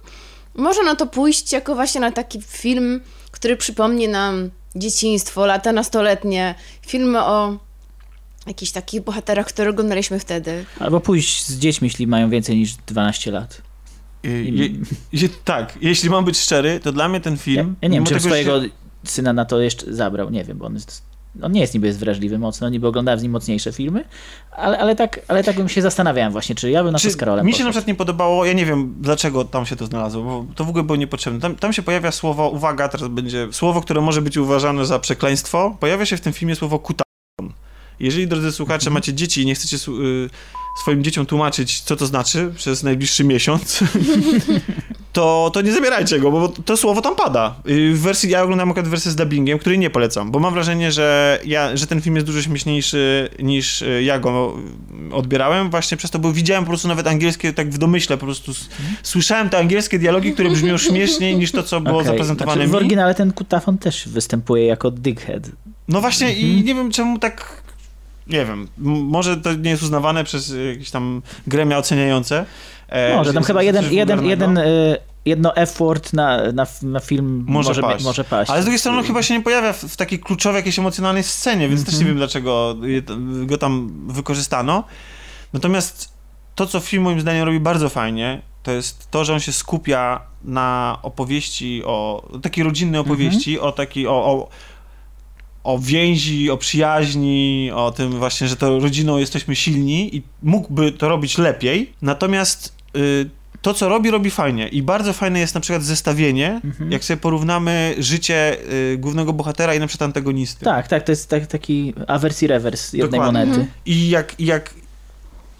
można 0.55 0.83
na 0.83 0.95
to 0.95 1.07
pójść 1.07 1.51
jako 1.53 1.75
właśnie 1.75 2.01
na 2.01 2.11
taki 2.11 2.41
film, 2.41 3.01
który 3.31 3.57
przypomni 3.57 4.07
nam 4.07 4.49
dzieciństwo, 4.75 5.45
lata 5.45 5.71
nastoletnie, 5.71 6.55
filmy 6.87 7.23
o 7.23 7.57
jakichś 8.47 8.71
takich 8.71 9.01
bohaterach, 9.01 9.47
które 9.47 9.69
oglądaliśmy 9.69 10.19
wtedy. 10.19 10.65
Albo 10.79 10.99
pójść 10.99 11.45
z 11.45 11.57
dziećmi, 11.59 11.87
jeśli 11.87 12.07
mają 12.07 12.29
więcej 12.29 12.55
niż 12.57 12.73
12 12.73 13.31
lat. 13.31 13.61
Y, 14.25 14.43
Je, 14.43 14.69
je, 15.13 15.29
tak, 15.45 15.77
jeśli 15.81 16.09
mam 16.09 16.25
być 16.25 16.37
szczery, 16.37 16.79
to 16.79 16.91
dla 16.91 17.09
mnie 17.09 17.19
ten 17.21 17.33
Ja, 17.33 17.39
film... 17.39 17.75
ja 17.81 17.87
nie 17.89 17.97
wiem, 17.97 18.05
czy 18.05 18.09
tego, 18.13 18.25
swojego 18.25 18.61
się- 18.61 18.69
syna 19.05 19.33
na 19.33 19.45
to 19.45 19.61
jeszcze 19.61 19.93
zabrał. 19.93 20.29
Nie 20.29 20.43
wiem, 20.43 20.57
bo 20.57 20.65
on 20.65 20.73
jest, 20.73 21.01
on 21.41 21.51
nie 21.51 21.61
jest 21.61 21.73
niby 21.73 21.87
jest 21.87 21.99
wrażliwy 21.99 22.39
mocno, 22.39 22.69
niby 22.69 22.87
oglądałem 22.87 23.19
z 23.19 23.23
nim 23.23 23.31
mocniejsze 23.31 23.71
filmy, 23.73 24.03
ale, 24.51 24.77
ale, 24.79 24.95
tak, 24.95 25.19
ale 25.27 25.43
tak 25.43 25.55
bym 25.55 25.69
się 25.69 25.81
zastanawiałem 25.81 26.31
właśnie, 26.31 26.55
czy 26.55 26.69
ja 26.71 26.83
bym 26.83 26.91
na 26.93 26.99
to 26.99 27.09
z 27.09 27.15
Karolem 27.17 27.45
Mi 27.45 27.51
się 27.51 27.55
poszedł. 27.55 27.67
na 27.67 27.71
przykład 27.71 27.87
nie 27.87 27.95
podobało, 27.95 28.45
ja 28.45 28.53
nie 28.53 28.65
wiem 28.65 28.95
dlaczego 28.99 29.45
tam 29.45 29.65
się 29.65 29.75
to 29.75 29.85
znalazło, 29.85 30.23
bo 30.23 30.45
to 30.55 30.65
w 30.65 30.69
ogóle 30.69 30.83
było 30.83 30.95
niepotrzebne. 30.95 31.39
Tam, 31.39 31.55
tam 31.55 31.73
się 31.73 31.81
pojawia 31.81 32.11
słowo, 32.11 32.49
uwaga, 32.49 32.89
teraz 32.89 33.07
będzie 33.07 33.47
słowo, 33.51 33.81
które 33.81 34.01
może 34.01 34.21
być 34.21 34.37
uważane 34.37 34.85
za 34.85 34.99
przekleństwo. 34.99 35.77
Pojawia 35.79 36.05
się 36.05 36.17
w 36.17 36.21
tym 36.21 36.33
filmie 36.33 36.55
słowo 36.55 36.79
kuta. 36.79 37.03
Jeżeli, 37.99 38.27
drodzy 38.27 38.51
słuchacze, 38.51 38.83
Mhm. 38.83 38.93
macie 38.93 39.13
dzieci 39.13 39.41
i 39.41 39.45
nie 39.45 39.55
chcecie 39.55 39.77
y, 39.91 40.29
swoim 40.81 41.03
dzieciom 41.03 41.25
tłumaczyć, 41.25 41.81
co 41.81 41.95
to 41.95 42.05
znaczy 42.05 42.51
przez 42.55 42.83
najbliższy 42.83 43.23
miesiąc, 43.23 43.79
to, 45.13 45.51
to 45.53 45.61
nie 45.61 45.71
zabierajcie 45.71 46.19
go, 46.19 46.31
bo 46.31 46.47
to 46.47 46.77
słowo 46.77 47.01
tam 47.01 47.15
pada. 47.15 47.55
W 47.93 47.99
wersji, 48.01 48.29
ja 48.29 48.43
oglądam 48.43 48.69
akurat 48.71 48.87
wersję 48.87 49.11
z 49.11 49.15
dubbingiem, 49.15 49.59
której 49.59 49.79
nie 49.79 49.89
polecam, 49.89 50.31
bo 50.31 50.39
mam 50.39 50.53
wrażenie, 50.53 50.91
że, 50.91 51.39
ja, 51.45 51.77
że 51.77 51.87
ten 51.87 52.01
film 52.01 52.15
jest 52.15 52.27
dużo 52.27 52.41
śmieszniejszy 52.41 53.29
niż 53.39 53.81
y, 53.81 54.03
ja 54.03 54.19
go 54.19 54.53
odbierałem, 55.11 55.69
właśnie 55.69 55.97
przez 55.97 56.11
to, 56.11 56.19
bo 56.19 56.33
widziałem 56.33 56.63
po 56.63 56.67
prostu 56.69 56.87
nawet 56.87 57.07
angielskie, 57.07 57.53
tak 57.53 57.69
w 57.69 57.77
domyśle 57.77 58.17
po 58.17 58.25
prostu 58.25 58.51
s- 58.51 58.69
słyszałem 59.03 59.49
te 59.49 59.57
angielskie 59.57 59.99
dialogi, 59.99 60.33
które 60.33 60.49
brzmią 60.49 60.77
śmieszniej 60.87 61.37
niż 61.37 61.51
to, 61.51 61.63
co 61.63 61.81
było 61.81 61.95
Okej, 61.95 62.07
zaprezentowane 62.07 62.55
znaczy, 62.55 62.67
W 62.69 62.71
mi. 62.71 62.77
oryginale 62.77 63.15
ten 63.15 63.33
kutafon 63.33 63.77
też 63.77 64.07
występuje 64.07 64.65
jako 64.65 64.91
dickhead. 64.91 65.49
No 65.87 66.01
właśnie 66.01 66.27
Mhm. 66.27 66.47
i 66.47 66.63
nie 66.63 66.75
wiem 66.75 66.91
czemu 66.91 67.19
tak, 67.19 67.58
nie 68.29 68.45
wiem, 68.45 68.67
może 68.77 69.37
to 69.37 69.53
nie 69.53 69.69
jest 69.69 69.83
uznawane 69.83 70.23
przez 70.23 70.53
jakieś 70.71 70.91
tam 70.91 71.21
gremia 71.47 71.77
oceniające. 71.77 72.45
e, 72.89 73.15
Może 73.15 73.29
że 73.29 73.33
tam 73.33 73.43
chyba 73.43 73.63
jeden, 73.63 73.93
jeden, 73.93 74.25
jeden, 74.25 74.57
y, 74.57 74.97
jedno 75.25 75.55
F-word 75.55 76.13
na, 76.13 76.51
na, 76.51 76.67
na 76.81 76.99
film 76.99 77.45
Może 77.47 77.69
może, 77.69 77.81
paść. 77.81 78.05
może 78.05 78.23
paść. 78.23 78.51
Ale 78.51 78.61
z 78.61 78.65
drugiej 78.65 78.79
strony 78.79 78.97
on 78.97 79.03
chyba 79.03 79.23
się 79.23 79.33
nie 79.33 79.41
pojawia 79.43 79.73
w, 79.73 79.83
w 79.83 79.97
takiej 79.97 80.19
kluczowej, 80.19 80.59
jakiejś 80.59 80.79
emocjonalnej 80.79 81.23
scenie, 81.23 81.69
więc 81.69 81.85
też 81.85 81.99
nie 81.99 82.05
wiem, 82.05 82.17
dlaczego 82.17 82.75
go 83.45 83.57
tam 83.57 83.91
wykorzystano. 84.07 84.83
Natomiast 85.53 86.13
to, 86.55 86.65
co 86.67 86.79
film 86.79 87.03
moim 87.03 87.21
zdaniem 87.21 87.45
robi 87.45 87.59
bardzo 87.59 87.89
fajnie, 87.89 88.41
to 88.63 88.71
jest 88.71 89.11
to, 89.11 89.25
że 89.25 89.33
on 89.33 89.39
się 89.39 89.51
skupia 89.51 90.21
na 90.43 90.99
opowieści, 91.03 91.83
o 91.85 92.27
takiej 92.41 92.63
rodzinnej 92.63 93.01
opowieści, 93.01 93.59
o 93.59 93.71
takiej, 93.71 94.07
o, 94.07 94.11
o, 94.11 94.49
o 95.63 95.79
więzi, 95.79 96.51
o 96.51 96.57
przyjaźni, 96.57 97.71
o 97.75 97.91
tym 97.91 98.11
właśnie, 98.11 98.47
że 98.47 98.55
to 98.55 98.79
rodziną 98.79 99.17
jesteśmy 99.17 99.55
silni 99.55 100.15
i 100.15 100.23
mógłby 100.43 100.91
to 100.91 101.09
robić 101.09 101.37
lepiej. 101.37 101.93
Natomiast 102.01 102.75
y, 102.95 103.29
to, 103.61 103.73
co 103.73 103.89
robi, 103.89 104.11
robi 104.11 104.31
fajnie. 104.31 104.67
I 104.67 104.83
bardzo 104.83 105.13
fajne 105.13 105.39
jest 105.39 105.55
na 105.55 105.61
przykład 105.61 105.83
zestawienie, 105.83 106.61
jak 106.89 107.03
sobie 107.03 107.17
porównamy 107.17 107.95
życie 107.97 108.57
y, 108.93 108.97
głównego 108.97 109.33
bohatera 109.33 109.75
i 109.75 109.79
na 109.79 109.87
przykład 109.87 110.07
antagonisty. 110.07 110.65
Tak, 110.65 110.87
tak, 110.87 111.03
to 111.03 111.11
jest 111.11 111.29
tak, 111.29 111.47
taki 111.47 111.93
awers 112.07 112.43
i 112.43 112.47
rewers 112.47 112.93
jednej 112.93 113.19
Dokładnie. 113.19 113.45
monety. 113.45 113.67
I 113.85 114.09
jak, 114.09 114.39
i 114.39 114.45
jak 114.45 114.73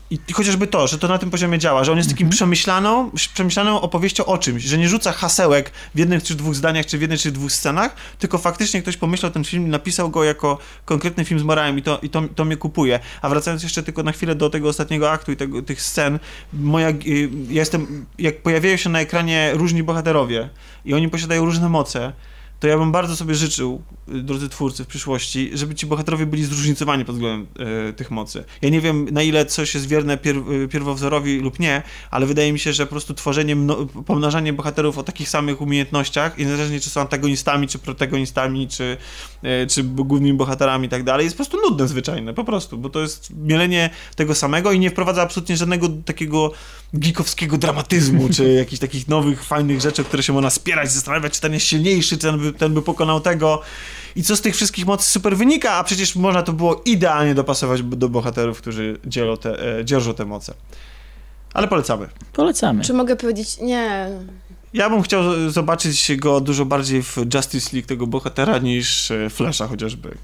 i 0.10 0.20
i 0.28 0.34
chociażby 0.34 0.68
to, 0.68 0.88
że 0.88 0.98
to 0.98 1.08
na 1.08 1.18
tym 1.18 1.32
poziomie 1.32 1.60
działa, 1.60 1.84
że 1.84 1.92
on 1.92 1.98
jest 1.98 2.10
takim 2.10 2.30
przemyślaną, 2.30 3.12
przemyślaną 3.34 3.82
opowieścią 3.82 4.26
o 4.26 4.38
czymś, 4.38 4.64
że 4.64 4.78
nie 4.78 4.90
rzuca 4.90 5.12
hasełek 5.12 5.72
w 5.96 6.00
jednych 6.00 6.24
czy 6.24 6.36
dwóch 6.36 6.56
zdaniach, 6.56 6.86
czy 6.86 6.98
w 6.98 7.02
jednej 7.02 7.20
czy 7.20 7.32
dwóch 7.32 7.52
scenach, 7.52 7.96
tylko 8.20 8.38
faktycznie 8.38 8.82
ktoś 8.82 8.98
pomyślał 8.98 9.32
ten 9.32 9.44
film 9.44 9.68
i 9.68 9.70
napisał 9.70 10.10
go 10.10 10.24
jako 10.24 10.58
konkretny 10.86 11.26
film 11.26 11.40
z 11.40 11.44
morałem 11.44 11.78
i 11.78 11.82
to, 11.82 12.00
i 12.02 12.10
to, 12.10 12.22
to 12.36 12.46
mnie 12.46 12.58
kupuje. 12.58 13.00
A 13.22 13.30
wracając 13.30 13.64
jeszcze 13.64 13.84
tylko 13.84 14.04
na 14.04 14.12
chwilę 14.12 14.36
do 14.36 14.50
tego 14.50 14.70
ostatniego 14.70 15.12
aktu 15.12 15.32
i 15.32 15.36
tego, 15.36 15.62
tych 15.62 15.82
scen, 15.82 16.20
moja, 16.54 16.90
y, 16.90 17.30
ja 17.50 17.60
jestem, 17.60 18.06
jak 18.20 18.42
pojawiają 18.42 18.78
się 18.78 18.90
na 18.90 19.00
ekranie 19.00 19.52
różni 19.54 19.84
bohaterowie 19.84 20.50
i 20.86 20.94
oni 20.94 21.10
posiadają 21.10 21.46
różne 21.46 21.70
moce, 21.70 22.14
to 22.60 22.68
ja 22.68 22.78
bym 22.78 22.92
bardzo 22.92 23.16
sobie 23.16 23.36
życzył, 23.36 23.82
y, 24.10 24.22
drodzy 24.22 24.50
twórcy, 24.50 24.84
w 24.84 24.88
przyszłości, 24.88 25.52
żeby 25.54 25.76
ci 25.76 25.86
bohaterowie 25.86 26.26
byli 26.26 26.44
zróżnicowani 26.44 27.06
pod 27.06 27.16
względem 27.16 27.48
y, 27.90 27.94
tych 27.94 28.12
mocy. 28.12 28.44
Ja 28.62 28.70
nie 28.70 28.82
wiem, 28.82 29.08
na 29.12 29.22
ile 29.22 29.46
coś 29.46 29.74
jest 29.74 29.88
wierne 29.88 30.18
pier, 30.18 30.36
y, 30.38 30.68
pierwowzorowi 30.68 31.40
lub 31.40 31.60
nie, 31.60 31.82
ale 32.12 32.26
wydaje 32.26 32.54
mi 32.54 32.60
się, 32.60 32.74
że 32.74 32.86
po 32.86 32.90
prostu 32.90 33.14
tworzenie, 33.14 33.56
mno, 33.56 33.76
pomnażanie 33.86 34.54
bohaterów 34.54 34.98
o 34.98 35.04
takich 35.04 35.30
samych 35.30 35.62
umiejętnościach 35.62 36.40
i 36.40 36.46
niezależnie 36.46 36.80
czy 36.80 36.90
są 36.90 37.02
antagonistami, 37.02 37.68
czy 37.68 37.80
protagonistami, 37.80 38.68
czy, 38.68 38.98
y, 39.64 39.68
czy 39.68 39.84
głównymi 39.84 40.38
bohaterami 40.38 40.88
i 40.88 40.90
tak 40.90 41.04
dalej, 41.04 41.24
jest 41.24 41.36
po 41.36 41.44
prostu 41.44 41.70
nudne 41.70 41.88
zwyczajne, 41.88 42.34
po 42.34 42.44
prostu, 42.44 42.78
bo 42.78 42.90
to 42.90 43.02
jest 43.02 43.30
mielenie 43.36 43.90
tego 44.16 44.36
samego 44.36 44.72
i 44.72 44.80
nie 44.80 44.90
wprowadza 44.90 45.22
absolutnie 45.22 45.58
żadnego 45.58 45.90
takiego 46.06 46.52
geekowskiego 46.94 47.58
dramatyzmu, 47.58 48.30
czy 48.30 48.54
jakichś 48.64 48.80
takich 48.80 49.08
nowych, 49.08 49.44
fajnych 49.44 49.82
rzeczy, 49.82 50.02
o 50.02 50.06
które 50.06 50.24
się 50.24 50.34
można 50.34 50.50
spierać, 50.50 50.92
zastanawiać, 50.92 51.34
czy 51.34 51.42
ten 51.42 51.54
jest 51.54 51.66
silniejszy, 51.66 52.10
czy 52.10 52.18
ten 52.18 52.40
by, 52.40 52.54
ten 52.54 52.74
by 52.74 52.82
pokonał 52.82 53.22
tego. 53.22 53.62
I 54.16 54.24
co 54.24 54.36
z 54.36 54.42
tych 54.42 54.56
wszystkich 54.56 54.86
mocy 54.86 55.12
super 55.12 55.38
wynika, 55.38 55.74
a 55.74 55.84
przecież 55.84 56.16
można 56.16 56.44
to 56.44 56.54
było 56.54 56.82
idealnie 56.86 57.36
dopasować 57.36 57.84
do 57.84 58.10
bohaterów, 58.10 58.62
którzy 58.62 58.98
dzielą 59.06 59.38
te, 59.38 59.80
e, 59.80 59.86
dzierżą 59.86 60.14
te 60.14 60.26
moce. 60.26 60.54
Ale 61.54 61.68
polecamy. 61.68 62.10
Polecamy. 62.34 62.84
Czy 62.84 62.94
mogę 62.94 63.16
powiedzieć? 63.16 63.58
Nie. 63.58 64.10
Ja 64.74 64.90
bym 64.90 65.02
chciał 65.02 65.50
zobaczyć 65.50 66.12
go 66.18 66.42
dużo 66.42 66.66
bardziej 66.66 67.04
w 67.04 67.18
Justice 67.34 67.70
League 67.74 67.88
tego 67.88 68.08
bohatera 68.08 68.58
niż 68.58 69.12
e, 69.12 69.30
Flasha 69.30 69.68
chociażby. 69.68 70.18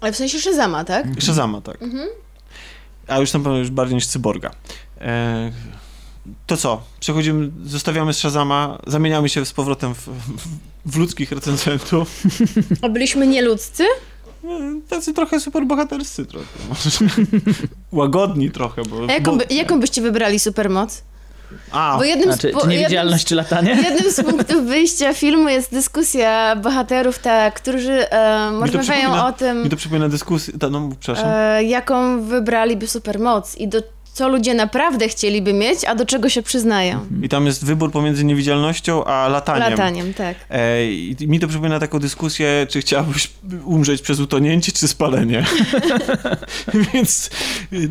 Ale 0.00 0.12
w 0.12 0.16
sensie 0.16 0.40
Shazama, 0.40 0.84
tak? 0.84 1.06
Shazama, 1.18 1.60
tak. 1.60 1.78
A 3.06 3.18
już 3.18 3.32
na 3.32 3.40
pewno 3.40 3.58
już 3.58 3.70
bardziej 3.70 3.94
niż 3.94 4.06
Cyborga. 4.06 4.50
E, 5.04 5.52
to 6.46 6.56
co? 6.56 6.82
Przechodzimy, 7.00 7.50
zostawiamy 7.64 8.12
Shazama, 8.14 8.78
zamieniamy 8.86 9.28
się 9.28 9.46
z 9.46 9.52
powrotem 9.52 9.94
w, 9.94 10.08
w 10.86 10.96
ludzkich 10.98 11.32
recenzentów. 11.32 12.22
A 12.82 12.88
byliśmy 12.88 13.26
nieludzcy? 13.26 13.84
No, 14.44 14.50
Tacy 14.88 15.14
trochę 15.14 15.40
superbohaterscy 15.40 16.26
trochę. 16.26 16.46
Łagodni 17.92 18.50
trochę, 18.50 18.82
bo... 18.82 19.06
A 19.08 19.12
jaką, 19.12 19.38
by, 19.38 19.44
jaką 19.50 19.80
byście 19.80 20.02
wybrali 20.02 20.38
supermoc? 20.38 21.02
A, 21.70 21.94
Bo 21.98 22.04
jednym, 22.04 22.30
A, 22.30 22.36
czy, 22.38 22.50
z, 22.50 22.52
po- 22.52 22.60
czy 22.60 22.66
niewidzialność, 22.66 23.24
czy 23.24 23.34
latanie? 23.34 23.70
jednym, 23.90 24.12
z 24.12 24.22
punktów 24.22 24.64
wyjścia 24.64 25.14
filmu 25.14 25.48
jest 25.48 25.72
dyskusja 25.72 26.56
bohaterów, 26.56 27.18
tak, 27.18 27.54
którzy 27.54 28.10
e, 28.10 28.50
rozmawiają 28.60 29.26
o 29.26 29.32
tym, 29.32 29.62
Mi 29.62 29.70
to 29.70 29.76
przypomina 29.76 30.08
dyskusję... 30.08 30.58
ta- 30.58 30.70
No, 30.70 30.88
przepraszam. 31.00 31.30
e, 31.34 31.64
jaką 31.64 32.22
wybraliby 32.22 32.86
supermoc 32.86 33.56
i 33.56 33.68
do 33.68 33.82
co 34.14 34.28
ludzie 34.28 34.54
naprawdę 34.54 35.08
chcieliby 35.08 35.52
mieć, 35.52 35.84
a 35.84 35.94
do 35.94 36.06
czego 36.06 36.28
się 36.28 36.42
przyznają. 36.42 37.06
I 37.22 37.28
tam 37.28 37.46
jest 37.46 37.64
wybór 37.64 37.92
pomiędzy 37.92 38.24
niewidzialnością 38.24 39.04
a 39.04 39.28
lataniem. 39.28 39.70
Lataniem, 39.70 40.14
tak. 40.14 40.36
E, 40.50 40.92
I 40.92 41.16
mi 41.20 41.40
to 41.40 41.48
przypomina 41.48 41.80
taką 41.80 41.98
dyskusję, 41.98 42.66
czy 42.70 42.80
chciałabyś 42.80 43.30
umrzeć 43.64 44.02
przez 44.02 44.20
utonięcie, 44.20 44.72
czy 44.72 44.88
spalenie. 44.88 45.44
Więc 46.94 47.30
y, 47.72 47.90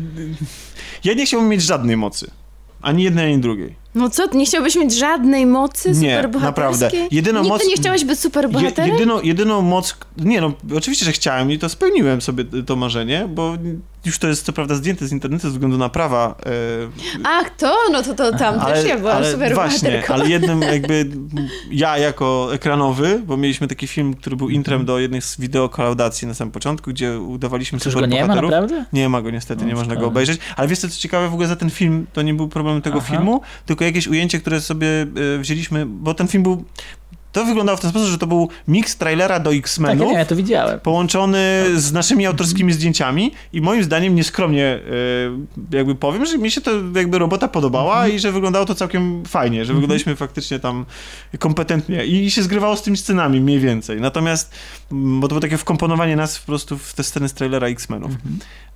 ja 1.04 1.14
nie 1.14 1.26
chciałbym 1.26 1.48
mieć 1.48 1.62
żadnej 1.62 1.96
mocy. 1.96 2.30
Ani 2.82 3.02
jednej, 3.02 3.32
ani 3.32 3.42
drugiej. 3.42 3.83
No 3.94 4.10
co, 4.10 4.28
ty 4.28 4.36
nie 4.36 4.46
chciałbyś 4.46 4.76
mieć 4.76 4.94
żadnej 4.98 5.46
mocy 5.46 5.88
Nie, 5.90 5.94
superbohaterskiej? 6.16 6.80
naprawdę. 7.00 7.08
Jedyną 7.16 7.42
Nigdy 7.42 7.58
moc- 7.58 7.68
nie 7.68 7.76
chciałeś 7.76 8.00
być 8.04 8.10
Je, 8.10 8.16
superbohaterem? 8.16 8.92
jedyną, 8.92 9.20
jedyną 9.22 9.62
moc... 9.62 9.96
Nie 10.16 10.40
no, 10.40 10.52
oczywiście, 10.76 11.04
że 11.06 11.12
chciałem 11.12 11.50
i 11.52 11.58
to 11.58 11.68
spełniłem 11.68 12.20
sobie 12.20 12.44
to 12.66 12.76
marzenie, 12.76 13.28
bo 13.34 13.54
już 14.04 14.18
to 14.18 14.28
jest 14.28 14.46
co 14.46 14.52
prawda 14.52 14.74
zdjęte 14.74 15.06
z 15.06 15.12
internetu 15.12 15.42
ze 15.42 15.50
względu 15.50 15.78
na 15.78 15.88
prawa. 15.88 16.34
E, 16.46 16.50
Ach, 17.24 17.50
to, 17.50 17.76
no 17.92 18.02
to, 18.02 18.14
to 18.14 18.32
tam 18.38 18.60
też 18.60 18.86
ja 18.88 18.98
byłam 18.98 19.16
ale 19.16 19.36
właśnie, 19.36 19.48
superbohaterką. 19.48 20.14
ale 20.14 20.28
jednym 20.28 20.62
jakby 20.62 21.06
ja 21.70 21.98
jako 21.98 22.48
ekranowy, 22.54 23.22
bo 23.26 23.36
mieliśmy 23.36 23.68
taki 23.68 23.86
film, 23.86 24.14
który 24.14 24.36
był 24.36 24.48
intrem 24.48 24.84
do 24.84 24.98
jednej 24.98 25.22
z 25.22 25.40
wideokolaudacji 25.40 26.28
na 26.28 26.34
samym 26.34 26.52
początku, 26.52 26.90
gdzie 26.90 27.18
udawaliśmy 27.18 27.78
Cóż 27.78 27.94
go 27.94 28.00
nie 28.06 28.06
ma, 28.06 28.34
superbohaterów. 28.34 28.50
naprawdę? 28.70 28.84
Nie 28.92 29.08
ma 29.08 29.22
go 29.22 29.30
niestety, 29.30 29.62
No, 29.62 29.68
nie 29.68 29.74
można 29.74 29.96
go 29.96 30.06
obejrzeć. 30.06 30.40
Ale 30.56 30.68
wiesz 30.68 30.78
co, 30.78 30.88
co 30.88 30.98
ciekawe, 30.98 31.28
w 31.28 31.32
ogóle 31.32 31.48
za 31.48 31.56
ten 31.56 31.70
film 31.70 32.06
to 32.12 32.22
nie 32.22 32.34
był 32.34 32.48
problem 32.48 32.82
tego 32.82 32.98
Aha. 32.98 33.06
filmu, 33.10 33.40
tylko 33.66 33.83
jakieś 33.84 34.06
ujęcie, 34.06 34.40
które 34.40 34.60
sobie 34.60 34.88
e, 35.36 35.38
wzięliśmy, 35.38 35.86
bo 35.86 36.14
ten 36.14 36.28
film 36.28 36.42
był... 36.42 36.64
To 37.34 37.44
wyglądało 37.44 37.76
w 37.76 37.80
ten 37.80 37.90
sposób, 37.90 38.08
że 38.08 38.18
to 38.18 38.26
był 38.26 38.48
miks 38.68 38.96
trailera 38.96 39.40
do 39.40 39.50
Tak, 39.50 39.58
X-Menów. 39.58 40.08
nie, 40.08 40.14
ja 40.14 40.24
to 40.24 40.36
widziałem. 40.36 40.80
Połączony 40.80 41.64
z 41.76 41.92
naszymi 41.92 42.26
autorskimi 42.26 42.72
zdjęciami 42.72 43.32
i 43.52 43.60
moim 43.60 43.84
zdaniem 43.84 44.14
nieskromnie 44.14 44.64
e, 45.72 45.76
jakby 45.76 45.94
powiem, 45.94 46.26
że 46.26 46.38
mi 46.38 46.50
się 46.50 46.60
to 46.60 46.70
jakby 46.94 47.18
robota 47.18 47.48
podobała 47.48 48.08
i 48.08 48.18
że 48.18 48.32
wyglądało 48.32 48.66
to 48.66 48.74
całkiem 48.74 49.22
fajnie, 49.26 49.64
że 49.64 49.72
wyglądaliśmy 49.72 50.16
faktycznie 50.16 50.58
tam 50.58 50.84
kompetentnie 51.38 52.04
i 52.04 52.30
się 52.30 52.42
zgrywało 52.42 52.76
z 52.76 52.82
tymi 52.82 52.96
scenami 52.96 53.40
mniej 53.40 53.60
więcej. 53.60 54.00
Natomiast, 54.00 54.54
mm, 54.92 55.20
bo 55.20 55.28
to 55.28 55.34
było 55.34 55.40
takie 55.40 55.58
wkomponowanie 55.58 56.16
nas 56.16 56.38
po 56.38 56.46
prostu 56.46 56.78
w 56.78 56.94
te 56.94 57.02
sceny 57.02 57.28
z 57.28 57.32
trailera 57.34 57.66
X-Menów. 57.66 58.12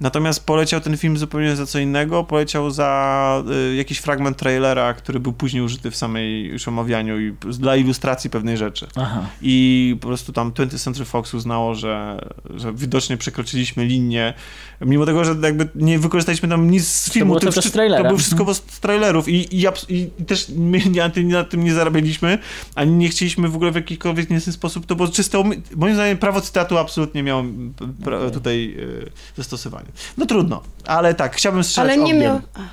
Natomiast 0.00 0.46
poleciał 0.46 0.80
ten 0.80 0.96
film 0.96 1.18
zupełnie 1.18 1.56
za 1.56 1.66
co 1.66 1.78
innego, 1.78 2.24
poleciał 2.24 2.70
za 2.70 3.42
y, 3.72 3.74
jakiś 3.74 3.98
fragment 3.98 4.36
trailera, 4.36 4.94
który 4.94 5.20
był 5.20 5.32
później 5.32 5.62
użyty 5.62 5.90
w 5.90 5.96
samej 5.96 6.44
już 6.44 6.68
omawianiu 6.68 7.20
i 7.20 7.34
dla 7.58 7.76
ilustracji 7.76 8.30
rzeczy. 8.56 8.86
Aha. 8.96 9.26
I 9.42 9.96
po 10.00 10.06
prostu 10.08 10.32
tam 10.32 10.50
20th 10.52 10.78
Century 10.78 11.04
Fox 11.04 11.34
uznało, 11.34 11.74
że, 11.74 12.20
że 12.54 12.72
widocznie 12.74 13.16
przekroczyliśmy 13.16 13.84
linię, 13.84 14.34
mimo 14.80 15.06
tego, 15.06 15.24
że 15.24 15.34
jakby 15.42 15.68
nie 15.74 15.98
wykorzystaliśmy 15.98 16.48
tam 16.48 16.70
nic 16.70 16.86
z 16.86 17.12
filmu. 17.12 17.34
było 17.40 17.52
wszy- 17.52 17.68
z 17.68 17.72
trailera. 17.72 18.02
To 18.02 18.08
było 18.08 18.18
wszystko 18.18 18.54
z 18.54 18.60
trailerów 18.60 19.28
i, 19.28 19.56
i, 19.60 19.66
abs- 19.66 19.86
i 19.88 20.10
też 20.24 20.46
my 20.56 20.78
na 20.96 21.10
tym, 21.10 21.28
na 21.28 21.44
tym 21.44 21.64
nie 21.64 21.74
zarabialiśmy, 21.74 22.38
ani 22.74 22.92
nie 22.92 23.08
chcieliśmy 23.08 23.48
w 23.48 23.54
ogóle 23.56 23.70
w 23.70 23.74
jakikolwiek 23.74 24.30
inny 24.30 24.40
sposób, 24.40 24.86
to 24.86 24.96
było 24.96 25.08
czyste, 25.08 25.44
moim 25.76 25.94
zdaniem 25.94 26.18
prawo 26.18 26.40
cytatu 26.40 26.78
absolutnie 26.78 27.22
miało 27.22 27.44
pra- 28.02 28.30
tutaj 28.30 28.76
e, 29.06 29.10
zastosowanie. 29.36 29.88
No 30.16 30.26
trudno, 30.26 30.62
ale 30.88 31.14
tak, 31.14 31.36
chciałbym 31.36 31.64
strzelać 31.64 31.92
Ale 31.92 31.96
nie 32.04 32.14
ogniem. 32.14 32.20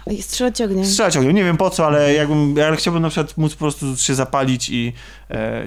miał... 0.08 0.22
Strzelać 0.22 0.62
ogniem. 0.62 0.86
Strzelać 0.86 1.18
ogniem, 1.18 1.36
nie 1.36 1.44
wiem 1.44 1.58
po 1.58 1.70
co, 1.70 1.86
ale 1.86 2.14
jakbym, 2.14 2.56
ale 2.68 2.76
chciałbym 2.76 3.02
na 3.04 3.10
przykład 3.10 3.38
móc 3.38 3.54
po 3.54 3.60
prostu 3.60 3.98
się 3.98 4.16
zapalić 4.16 4.70
i, 4.70 4.94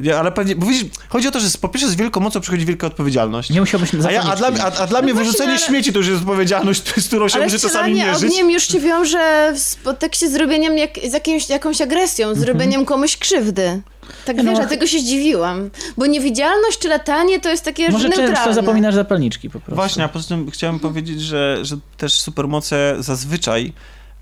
e, 0.06 0.18
ale 0.18 0.32
pewnie, 0.32 0.56
bo 0.56 0.66
widzisz, 0.66 0.84
chodzi 1.08 1.28
o 1.28 1.30
to, 1.30 1.40
że 1.40 1.48
po 1.60 1.68
pierwsze 1.68 1.88
z 1.90 1.94
wielką 1.94 2.20
mocą 2.20 2.40
przychodzi 2.40 2.66
wielka 2.66 2.86
odpowiedzialność. 2.86 3.50
Nie 3.50 3.60
musiałbyś 3.60 3.90
A, 4.06 4.12
ja, 4.12 4.22
a, 4.22 4.36
dla, 4.36 4.48
a, 4.48 4.72
a 4.82 4.86
dla 4.86 5.02
mnie 5.02 5.08
No 5.08 5.14
właśnie, 5.14 5.14
wyrzucenie 5.14 5.50
ale- 5.50 5.58
śmieci 5.60 5.92
to 5.92 5.98
już 5.98 6.08
jest 6.08 6.20
odpowiedzialność, 6.20 6.82
z 7.02 7.06
którą 7.06 7.28
się 7.28 7.34
Ale 7.36 7.44
muszę 7.44 7.58
czasami 7.58 7.94
mierzyć. 7.94 8.30
ogniem 8.30 8.50
już 8.50 8.66
ci 8.66 8.80
wiąże 8.80 9.52
w 9.56 9.76
podtekście 9.76 10.28
z 10.28 10.34
robieniem 10.34 10.78
jak, 10.78 10.90
z 11.08 11.12
jakimś, 11.12 11.48
jakąś 11.48 11.80
agresją, 11.80 12.34
z 12.34 12.42
robieniem 12.42 12.84
komuś 12.84 13.16
krzywdy. 13.16 13.80
Tak 14.24 14.36
No. 14.36 14.42
wiesz, 14.44 14.54
dlatego 14.58 14.86
się 14.86 14.98
zdziwiłam. 14.98 15.70
Bo 15.96 16.06
niewidzialność 16.06 16.78
czy 16.78 16.88
latanie 16.88 17.40
to 17.40 17.48
jest 17.50 17.64
takie 17.64 17.90
Może 17.90 18.08
neutralne. 18.08 18.34
często 18.36 18.54
zapominasz 18.54 18.94
zapalniczki 18.94 19.50
po 19.50 19.60
prostu. 19.60 19.74
Właśnie, 19.74 20.04
a 20.04 20.08
poza 20.08 20.28
tym 20.28 20.50
chciałem 20.50 20.80
powiedzieć, 20.80 21.20
że, 21.22 21.58
że 21.62 21.76
też 21.96 22.20
supermoce 22.20 22.96
zazwyczaj 22.98 23.72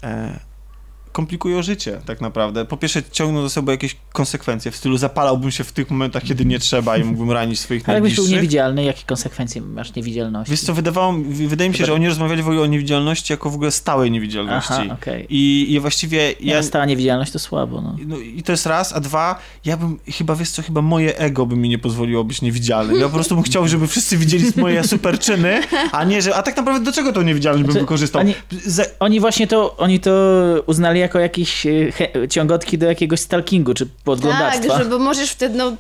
e, 0.03 0.39
komplikują 1.21 1.63
życie 1.63 2.01
tak 2.07 2.21
naprawdę. 2.21 2.65
Po 2.65 2.77
pierwsze 2.77 3.03
ciągną 3.13 3.43
za 3.43 3.49
sobą 3.49 3.73
jakieś 3.73 3.97
konsekwencje, 4.13 4.71
w 4.71 4.77
stylu 4.77 4.97
zapalałbym 4.97 5.51
się 5.51 5.65
w 5.65 5.73
tych 5.73 5.91
momentach, 5.91 6.23
kiedy 6.23 6.45
nie 6.45 6.59
trzeba 6.59 6.97
i 6.97 7.05
mógłbym 7.05 7.31
ranić 7.33 7.61
swoich 7.61 7.89
Ale 7.89 7.95
jakbyś 7.95 8.15
był 8.15 8.25
najbliższych. 8.25 8.43
niewidzialny, 8.43 8.85
jakie 8.85 9.03
konsekwencje 9.07 9.61
masz 9.63 9.95
niewidzialności? 9.95 10.51
Wiesz 10.51 10.61
co, 10.61 10.75
wydawało, 10.75 11.15
wydaje 11.49 11.71
mi 11.71 11.77
się, 11.77 11.85
że 11.87 11.95
oni 11.95 12.09
rozmawiali 12.09 12.43
w 12.43 12.47
ogóle 12.49 12.63
o 12.63 12.67
niewidzialności 12.67 13.33
jako 13.33 13.51
w 13.51 13.55
ogóle 13.55 13.71
stałej 13.71 14.11
niewidzialności. 14.11 14.73
Aha, 14.73 14.85
okej. 15.03 15.27
I, 15.29 15.67
I 15.73 15.81
właściwie 15.81 16.33
Ja... 16.41 16.55
ja... 16.57 16.63
Stała 16.63 16.85
niewidzialność 16.85 17.33
to 17.33 17.39
słabo, 17.39 17.81
no. 17.81 17.97
No 18.07 18.19
i 18.19 18.43
to 18.43 18.53
jest 18.53 18.67
raz, 18.67 18.93
a 18.93 19.01
dwa, 19.01 19.39
ja 19.65 19.77
bym, 19.77 19.99
chyba 20.19 20.35
wiesz 20.35 20.51
co, 20.51 20.63
chyba 20.63 20.83
moje 20.83 21.19
ego 21.19 21.47
by 21.47 21.57
mi 21.57 21.69
nie 21.69 21.79
pozwoliło 21.79 22.25
być 22.25 22.43
niewidzialnym. 22.43 22.97
Ja 23.01 23.07
po 23.09 23.15
prostu 23.15 23.35
bym 23.35 23.45
chciał, 23.45 23.69
żeby 23.69 23.87
wszyscy 23.87 24.17
widzieli 24.17 24.45
moje 24.57 24.85
superczyny, 24.85 25.61
a 25.93 26.05
nie, 26.05 26.23
że, 26.23 26.35
a 26.37 26.43
tak 26.43 26.57
naprawdę 26.57 26.85
do 26.85 26.93
czego 26.93 27.13
tą 27.13 27.23
niewidzialność 27.23 27.63
bym 27.63 27.73
Znaczy, 27.73 27.85
wykorzystał? 27.85 28.21
oni- 28.21 28.35
Ze, 28.51 28.87
Oni 29.01 29.21
właśnie 29.21 29.47
to, 29.47 29.77
oni 29.77 30.01
to 30.01 30.11
uznali 30.67 31.01
jako 31.07 31.19
jakieś 31.19 31.67
e, 31.67 31.93
he, 31.93 32.29
ciągotki 32.29 32.79
do 32.79 32.87
jakiegoś 32.87 33.21
stalkingu 33.21 33.75
czy 33.75 33.87
podglądactwa. 34.05 34.69
Tak, 34.69 34.85
że 34.85 34.91
bo 34.91 34.99
możesz 34.99 35.31
wtedy, 35.31 35.59
no, 35.59 35.73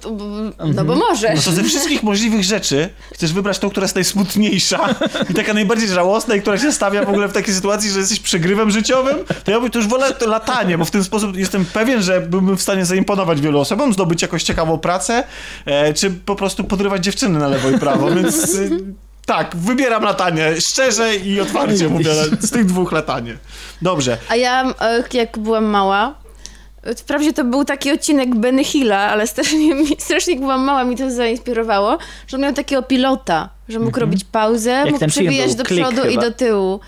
no 0.74 0.84
bo 0.84 0.94
no 0.94 0.96
możesz. 1.08 1.44
to 1.44 1.52
ze 1.52 1.64
wszystkich 1.64 2.02
możliwych 2.02 2.44
rzeczy 2.44 2.88
chcesz 3.12 3.32
wybrać 3.32 3.58
tą, 3.58 3.70
która 3.70 3.84
jest 3.84 3.94
najsmutniejsza 3.94 4.94
i 5.30 5.34
taka 5.34 5.54
najbardziej 5.54 5.88
żałosna 5.88 6.34
i 6.34 6.40
która 6.40 6.58
się 6.58 6.72
stawia 6.72 7.04
w 7.04 7.08
ogóle 7.08 7.28
w 7.28 7.32
takiej 7.32 7.54
sytuacji, 7.54 7.90
że 7.90 7.98
jesteś 7.98 8.20
przegrywem 8.20 8.70
życiowym, 8.70 9.16
to 9.44 9.50
ja 9.50 9.60
bym 9.60 9.70
to 9.70 9.78
już 9.78 9.88
wolę 9.88 10.12
to 10.12 10.26
latanie, 10.26 10.78
bo 10.78 10.84
w 10.84 10.90
ten 10.90 11.04
sposób 11.04 11.36
jestem 11.36 11.64
pewien, 11.64 12.02
że 12.02 12.20
byłbym 12.20 12.56
w 12.56 12.62
stanie 12.62 12.84
zaimponować 12.84 13.40
wielu 13.40 13.60
osobom, 13.60 13.92
zdobyć 13.92 14.22
jakąś 14.22 14.42
ciekawą 14.42 14.78
pracę, 14.78 15.24
e, 15.64 15.94
czy 15.94 16.10
po 16.10 16.36
prostu 16.36 16.64
podrywać 16.64 17.04
dziewczyny 17.04 17.38
na 17.38 17.48
lewo 17.48 17.70
i 17.70 17.78
prawo, 17.78 18.10
więc... 18.10 18.56
Tak, 19.26 19.56
wybieram 19.56 20.02
latanie. 20.02 20.60
Szczerze 20.60 21.16
i 21.16 21.40
otwarcie 21.40 21.88
mówię, 21.88 22.10
z 22.40 22.50
tych 22.50 22.66
dwóch 22.66 22.92
latanie. 22.92 23.36
Dobrze. 23.82 24.18
A 24.28 24.36
ja, 24.36 24.74
jak 25.12 25.38
byłam 25.38 25.64
mała, 25.64 26.14
wprawdzie 26.96 27.32
to 27.32 27.44
był 27.44 27.64
taki 27.64 27.92
odcinek 27.92 28.34
Benny 28.34 28.64
Hilla, 28.64 28.98
ale 28.98 29.26
strasznie, 29.26 29.74
strasznie 29.98 30.32
jak 30.32 30.42
byłam 30.42 30.60
mała, 30.64 30.84
mi 30.84 30.96
to 30.96 31.10
zainspirowało, 31.10 31.98
że 32.26 32.36
on 32.36 32.42
miał 32.42 32.52
takiego 32.52 32.82
pilota, 32.82 33.48
że 33.68 33.78
mógł 33.78 34.00
robić 34.00 34.24
pauzę, 34.24 34.84
mógł 34.84 34.98
ten 34.98 35.10
film 35.10 35.26
przewijać 35.26 35.54
do 35.54 35.64
przodu 35.64 36.02
i 36.08 36.10
chyba. 36.10 36.22
do 36.22 36.30
tyłu. 36.30 36.80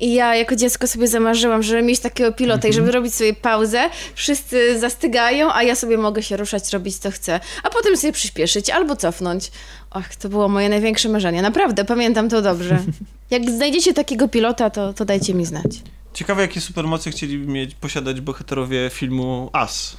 I 0.00 0.14
ja 0.14 0.36
jako 0.36 0.56
dziecko 0.56 0.86
sobie 0.86 1.08
zamarzyłam, 1.08 1.62
żeby 1.62 1.82
mieć 1.82 2.00
takiego 2.00 2.32
pilota 2.32 2.68
i 2.68 2.72
żeby 2.72 2.92
robić 2.92 3.14
sobie 3.14 3.34
pauzę, 3.34 3.90
wszyscy 4.14 4.80
zastygają, 4.80 5.52
a 5.52 5.62
ja 5.62 5.74
sobie 5.74 5.98
mogę 5.98 6.22
się 6.22 6.36
ruszać, 6.36 6.72
robić 6.72 6.96
co 6.98 7.10
chcę, 7.10 7.40
a 7.62 7.70
potem 7.70 7.96
sobie 7.96 8.12
przyspieszyć 8.12 8.70
albo 8.70 8.96
cofnąć. 8.96 9.50
Och, 9.90 10.16
to 10.16 10.28
było 10.28 10.48
moje 10.48 10.68
największe 10.68 11.08
marzenie. 11.08 11.42
Naprawdę, 11.42 11.84
pamiętam 11.84 12.28
to 12.28 12.42
dobrze. 12.42 12.78
Jak 13.30 13.50
znajdziecie 13.50 13.94
takiego 13.94 14.28
pilota, 14.28 14.70
to, 14.70 14.92
to 14.92 15.04
dajcie 15.04 15.34
mi 15.34 15.46
znać. 15.46 15.70
Ciekawe, 16.14 16.42
jakie 16.42 16.60
supermoce 16.60 17.10
chcieliby 17.10 17.52
mieć, 17.52 17.74
posiadać 17.74 18.20
bohaterowie 18.20 18.90
filmu 18.92 19.50
As. 19.52 19.96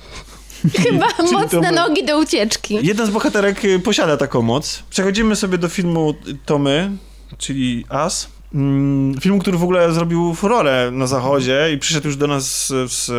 Chyba 0.84 1.08
mocne 1.32 1.72
nogi 1.72 2.06
do 2.06 2.20
ucieczki. 2.20 2.80
Jeden 2.82 3.08
z 3.08 3.10
bohaterek 3.10 3.66
y, 3.66 3.80
posiada 3.80 4.18
taką 4.18 4.42
moc. 4.42 4.84
Przechodzimy 4.90 5.36
sobie 5.36 5.58
do 5.58 5.70
filmu 5.70 6.14
Tomy, 6.46 6.92
czyli 7.38 7.86
As. 7.90 8.28
Mm, 8.54 9.20
Filmu, 9.22 9.40
który 9.40 9.58
w 9.58 9.64
ogóle 9.64 9.94
zrobił 9.94 10.36
furorę 10.36 10.92
na 10.92 11.08
zachodzie 11.08 11.70
i 11.74 11.78
przyszedł 11.78 12.08
już 12.08 12.18
do 12.18 12.28
nas 12.28 12.68
z, 12.68 13.12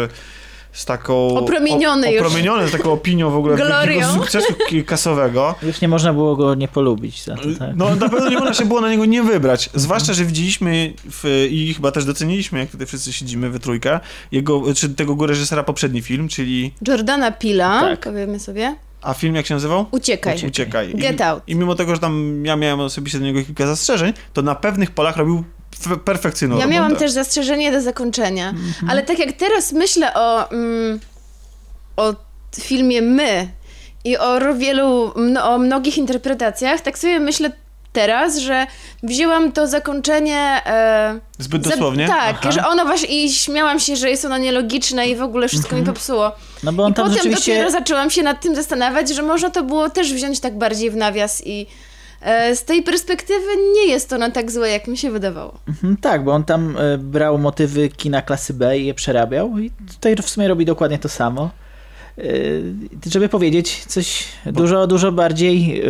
z, 0.75 0.81
z 0.81 0.85
taką... 0.85 1.29
Opromieniony 1.39 2.13
już. 2.13 2.23
Opromieniony, 2.27 2.69
z 2.69 2.73
taką 2.73 2.93
opinią 2.93 3.31
w 3.31 3.37
ogóle 3.37 3.57
Glorią. 3.57 4.15
sukcesu 4.15 4.55
kasowego. 4.87 5.55
Już 5.63 5.81
nie 5.81 5.89
można 5.89 6.13
było 6.13 6.37
go 6.37 6.55
nie 6.55 6.69
polubić 6.69 7.25
za 7.25 7.37
to, 7.37 7.43
tak? 7.59 7.71
No 7.77 7.95
na 7.95 8.09
pewno 8.09 8.29
nie 8.29 8.39
można 8.39 8.55
się 8.55 8.65
było 8.65 8.81
na 8.81 8.91
niego 8.91 9.05
nie 9.05 9.23
wybrać. 9.23 9.71
Zwłaszcza, 9.75 10.13
że 10.13 10.25
widzieliśmy 10.25 10.93
w, 11.11 11.49
i 11.51 11.75
chyba 11.75 11.91
też 11.91 12.05
doceniliśmy, 12.05 12.59
jak 12.59 12.71
tutaj 12.71 12.87
wszyscy 12.87 13.13
siedzimy 13.13 13.51
we 13.51 13.61
trójkę, 13.61 14.01
jego, 14.33 14.75
czy 14.75 14.89
tego 14.89 15.27
reżysera 15.27 15.63
poprzedni 15.63 16.03
film, 16.03 16.29
czyli... 16.29 16.73
Jordana 16.89 17.33
Pila, 17.33 17.81
Tak. 17.81 18.01
powiemy 18.01 18.41
sobie. 18.41 18.77
A 19.03 19.15
film 19.15 19.35
jak 19.35 19.47
się 19.47 19.55
nazywał? 19.55 19.87
Uciekaj. 19.91 20.47
Uciekaj. 20.47 20.95
Get 20.95 21.21
I, 21.21 21.23
Out. 21.23 21.43
I 21.47 21.55
mimo 21.55 21.75
tego, 21.75 21.95
że 21.95 22.01
tam 22.01 22.43
ja 22.47 22.57
miałem 22.57 22.81
osobiście 22.81 23.19
do 23.19 23.25
niego 23.25 23.43
kilka 23.45 23.67
zastrzeżeń, 23.67 24.13
to 24.33 24.43
na 24.43 24.55
pewnych 24.55 24.91
polach 24.91 25.17
robił 25.17 25.45
perfekcyjną 26.05 26.55
Ja 26.57 26.61
robotę. 26.63 26.75
miałam 26.75 26.97
też 26.97 27.11
zastrzeżenie 27.11 27.73
do 27.73 27.81
zakończenia, 27.81 28.49
Mhm. 28.49 28.91
ale 28.91 29.03
tak 29.03 29.19
jak 29.19 29.33
teraz 29.33 29.73
myślę 29.73 30.15
o, 30.15 30.51
mm, 30.51 31.01
o 31.97 32.15
filmie 32.61 33.03
My 33.03 33.49
i 34.05 34.19
o 34.19 34.55
wielu, 34.55 35.13
mno, 35.17 35.51
o 35.55 35.59
mnogich 35.59 35.99
interpretacjach, 35.99 36.81
tak 36.81 36.99
sobie 36.99 37.21
myślę 37.21 37.53
teraz, 37.93 38.37
że 38.39 38.67
wzięłam 39.03 39.53
to 39.53 39.67
zakończenie... 39.67 40.39
E, 40.67 41.19
Zbyt 41.39 41.65
za- 41.65 41.71
dosłownie? 41.71 42.07
tak, 42.07 42.37
Aha. 42.41 42.53
że 42.53 42.67
ono 42.67 42.85
właśnie 42.85 43.25
i 43.25 43.33
śmiałam 43.33 43.81
się, 43.81 43.97
że 43.97 44.11
jest 44.11 44.25
ono 44.25 44.39
nielogiczne 44.39 45.09
i 45.09 45.17
w 45.17 45.23
ogóle 45.23 45.49
wszystko 45.49 45.77
mi 45.77 45.83
popsuło. 45.83 46.33
No 46.63 46.73
bo 46.73 46.85
on 46.85 46.93
I 46.93 46.95
tam 46.95 47.05
potem 47.05 47.19
rzeczywiście... 47.23 47.53
dopiero 47.53 47.71
zaczęłam 47.71 48.11
się 48.11 48.23
nad 48.23 48.41
tym 48.41 48.55
zastanawiać, 48.55 49.09
że 49.09 49.23
można 49.23 49.51
to 49.51 49.63
było 49.63 49.91
też 49.91 50.13
wziąć 50.15 50.41
tak 50.41 50.59
bardziej 50.59 50.91
w 50.91 50.97
nawias 50.97 51.43
i 51.47 51.67
z 52.55 52.65
tej 52.65 52.83
perspektywy 52.83 53.47
nie 53.75 53.87
jest 53.93 54.13
ono 54.13 54.31
tak 54.31 54.51
złe, 54.53 54.71
jak 54.71 54.89
mi 54.89 54.97
się 54.99 55.11
wydawało. 55.11 55.59
Mhm, 55.69 55.97
Tak, 55.97 56.25
bo 56.25 56.33
on 56.33 56.45
tam 56.45 56.77
e, 56.77 56.99
brał 56.99 57.39
motywy 57.39 57.89
kina 57.89 58.23
klasy 58.23 58.55
B 58.55 58.79
i 58.79 58.87
je 58.87 58.95
przerabiał 58.95 59.59
i 59.59 59.71
tutaj 59.89 60.17
w 60.17 60.31
sumie 60.31 60.49
robi 60.49 60.65
dokładnie 60.65 60.99
to 60.99 61.09
samo. 61.09 61.51
E, 62.19 62.23
Żeby 63.11 63.29
powiedzieć 63.29 63.85
coś 63.87 64.25
dużo, 64.47 64.87
dużo 64.87 65.13
bardziej 65.13 65.81
e, 65.81 65.85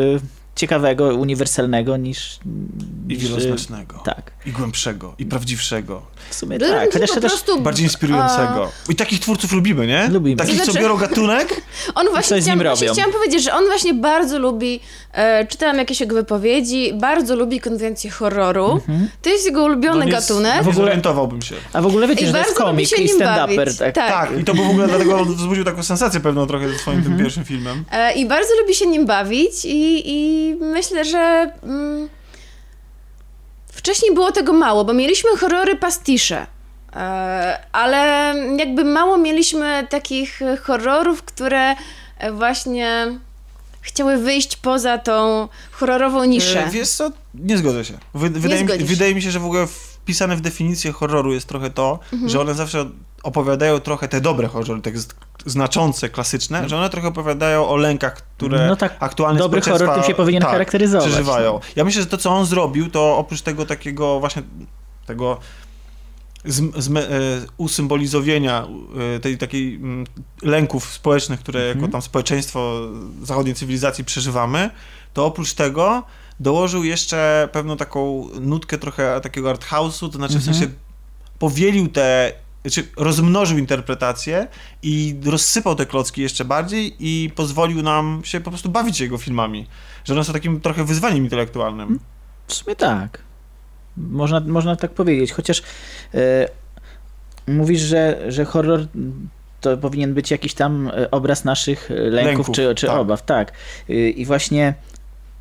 ciekawego, 0.57 1.05
uniwersalnego 1.15 1.97
niż... 1.97 2.39
I 3.09 3.13
niż, 3.15 3.23
wieloznacznego. 3.23 3.99
Tak, 4.05 4.33
I 4.47 4.51
głębszego. 4.53 5.15
I 5.19 5.27
prawdziwszego. 5.27 6.03
w 6.31 6.35
sumie 6.35 6.59
tak. 6.59 6.93
Chociaż 6.93 7.11
po 7.11 7.21
też 7.21 7.31
prostu 7.33 7.61
Bardziej 7.61 7.85
inspirującego. 7.85 8.71
I 8.89 8.97
takich 8.97 9.21
twórców 9.21 9.53
lubimy, 9.53 9.87
nie? 9.87 10.09
Lubimy. 10.09 10.37
Takich, 10.37 10.55
To 10.61 10.67
co 10.67 10.73
znaczy- 10.73 10.83
biorą 10.85 10.97
gatunek 10.97 11.61
On 11.95 12.07
właśnie, 12.11 12.41
chciałam, 12.41 12.59
nim 12.59 12.69
właśnie 12.69 12.89
chciałam 12.89 13.13
powiedzieć, 13.13 13.43
że 13.45 13.55
on 13.55 13.65
właśnie 13.67 13.95
bardzo 13.95 14.39
lubi, 14.39 14.81
e, 15.13 15.47
czytałam 15.47 15.79
jakieś 15.79 16.01
jego 16.01 16.15
wypowiedzi, 16.15 16.93
bardzo 16.95 17.37
lubi 17.37 17.61
konwencję 17.61 18.11
horroru. 18.11 18.73
Mhm. 18.73 19.09
To 19.23 19.31
jest 19.31 19.47
jego 19.47 19.65
ulubiony 19.65 20.05
no 20.05 20.11
gatunek. 20.11 20.57
W 20.57 20.69
ogóle- 20.69 20.75
zorientowałbym 20.75 21.43
się. 21.43 21.55
A 21.73 21.83
w 21.83 21.87
ogóle 21.87 22.09
wiecie, 22.09 22.23
I 22.25 22.27
że 22.27 22.33
to 22.33 22.39
jest 22.39 22.55
komik 22.55 22.99
i 22.99 23.19
bawić. 23.19 23.79
Tak. 23.79 23.95
Tak. 23.95 24.09
Tak, 24.09 24.41
i 24.41 24.45
to 24.45 24.55
był 24.55 24.65
w 24.65 24.71
ogóle 24.71 24.89
dlatego 24.89 25.25
wzbudził 25.25 25.65
taką 25.65 25.83
sensację 25.83 26.21
pewną 26.21 26.47
trochę 26.47 26.69
ze 26.69 26.79
swoim 26.79 26.99
Mhm. 26.99 27.17
tym 27.17 27.25
pierwszym 27.25 27.45
filmem. 27.45 27.85
E, 27.93 28.13
I 28.15 28.27
bardzo 28.27 28.49
lubi 28.61 28.75
się 28.75 28.87
nim 28.87 29.07
bawić 29.07 29.65
i, 29.65 30.03
i 30.11 30.44
myślę, 30.53 31.05
że 31.05 31.53
mm, 31.63 32.09
wcześniej 33.73 34.15
było 34.15 34.33
tego 34.33 34.53
mało, 34.53 34.85
bo 34.85 34.93
mieliśmy 34.93 35.37
horrory 35.37 35.77
pastisze. 35.77 36.47
E, 36.97 37.67
ale 37.73 38.35
jakby 38.59 38.85
mało 38.85 39.19
mieliśmy 39.19 39.87
takich 39.91 40.41
horrorów, 40.63 41.23
które 41.23 41.75
właśnie 42.33 43.19
chciały 43.81 44.19
wyjść 44.19 44.57
poza 44.57 44.99
tą 44.99 45.49
horrorową 45.71 46.25
niszę. 46.25 46.67
E, 46.67 46.71
wiesz 46.71 46.89
co? 46.89 47.11
Nie 47.35 47.59
zgodzę 47.59 47.85
się. 47.85 47.95
Wy, 48.15 48.31
wydaje, 48.31 48.65
zgodzisz 48.65 48.89
się. 48.89 48.95
wydaje 48.95 49.15
mi 49.15 49.23
się, 49.23 49.31
że 49.31 49.41
w 49.41 49.45
ogóle 49.45 49.67
wpisane 50.05 50.37
w 50.37 50.41
definicję 50.41 50.93
horroru 50.93 51.33
jest 51.33 51.47
trochę 51.49 51.71
to, 51.71 51.99
Mhm. 52.13 52.31
że 52.31 52.41
one 52.41 52.55
zawsze 52.55 52.91
opowiadają 53.23 53.81
trochę 53.81 54.09
te 54.09 54.21
dobre 54.21 54.49
horrory, 54.49 54.81
te 54.81 54.99
z- 54.99 55.09
znaczące, 55.47 56.09
klasyczne, 56.09 56.69
że 56.69 56.77
one 56.77 56.91
trochę 56.91 57.09
opowiadają 57.09 57.69
o 57.69 57.77
lękach, 57.77 58.15
które 58.37 58.67
No 58.67 58.77
tak, 58.77 58.97
aktualnie 59.01 59.39
dobry 59.39 59.61
horror 59.61 59.95
tym 59.95 60.05
się 60.05 60.15
powinien 60.15 60.43
tak, 60.43 60.51
charakteryzować, 60.51 61.07
przeżywają. 61.09 61.53
no. 61.53 61.61
Ja 61.77 61.85
myślę, 61.85 62.03
że 62.03 62.09
to, 62.09 62.17
co 62.19 62.31
on 62.31 62.47
zrobił, 62.47 62.91
to 62.91 63.17
oprócz 63.17 63.41
tego 63.43 63.67
takiego 63.67 64.21
właśnie 64.21 64.43
tego 65.07 65.39
z, 66.45 66.85
z, 66.85 66.89
e, 66.97 67.01
usymbolizowania 67.57 68.67
e, 69.17 69.21
tej 69.21 69.39
takiej 69.39 69.75
mm, 69.75 70.07
lęków 70.43 70.93
społecznych, 70.93 71.41
które 71.41 71.61
Mhm. 71.61 71.79
jako 71.79 71.93
tam 71.93 72.03
społeczeństwo 72.03 72.81
zachodniej 73.23 73.55
cywilizacji 73.55 74.05
przeżywamy, 74.05 74.71
to 75.15 75.27
oprócz 75.27 75.55
tego 75.55 76.03
dołożył 76.41 76.85
jeszcze 76.85 77.49
pewną 77.53 77.77
taką 77.77 78.29
nutkę 78.41 78.79
trochę 78.79 79.21
takiego 79.21 79.51
art 79.51 79.65
house'u, 79.65 80.11
to 80.11 80.17
znaczy 80.17 80.35
w 80.35 80.37
Mhm. 80.37 80.55
sensie 80.57 80.75
powielił 81.39 81.89
te, 81.89 82.33
znaczy 82.65 82.89
rozmnożył 82.97 83.59
interpretacje 83.59 84.47
i 84.83 85.17
rozsypał 85.27 85.75
te 85.75 85.87
klocki 85.87 86.23
jeszcze 86.23 86.45
bardziej 86.45 86.97
i 86.99 87.31
pozwolił 87.35 87.83
nam 87.83 88.21
się 88.25 88.41
po 88.41 88.51
prostu 88.51 88.69
bawić 88.69 89.01
jego 89.01 89.19
filmami. 89.19 89.67
Że 90.05 90.15
one 90.15 90.25
są 90.25 90.33
takim 90.33 90.61
trochę 90.61 90.85
wyzwaniem 90.85 91.25
intelektualnym. 91.25 92.01
W 92.47 92.55
sumie 92.55 92.77
tak. 92.77 93.19
Można, 93.97 94.41
można 94.41 94.77
tak 94.77 94.91
powiedzieć. 94.91 95.33
Chociaż 95.33 95.63
e, 96.15 96.49
mówisz, 97.49 97.81
że, 97.81 98.23
że 98.29 98.45
horror 98.45 98.87
to 99.61 99.77
powinien 99.77 100.15
być 100.15 100.31
jakiś 100.31 100.55
tam 100.55 100.91
obraz 101.11 101.45
naszych 101.45 101.91
lęków, 101.91 102.15
Lęków, 102.27 102.51
czy, 102.57 102.75
czy 102.75 102.87
tak. 102.87 102.97
obaw. 102.99 103.23
Tak. 103.23 103.53
Y, 103.91 104.11
I 104.11 104.25
właśnie. 104.27 104.75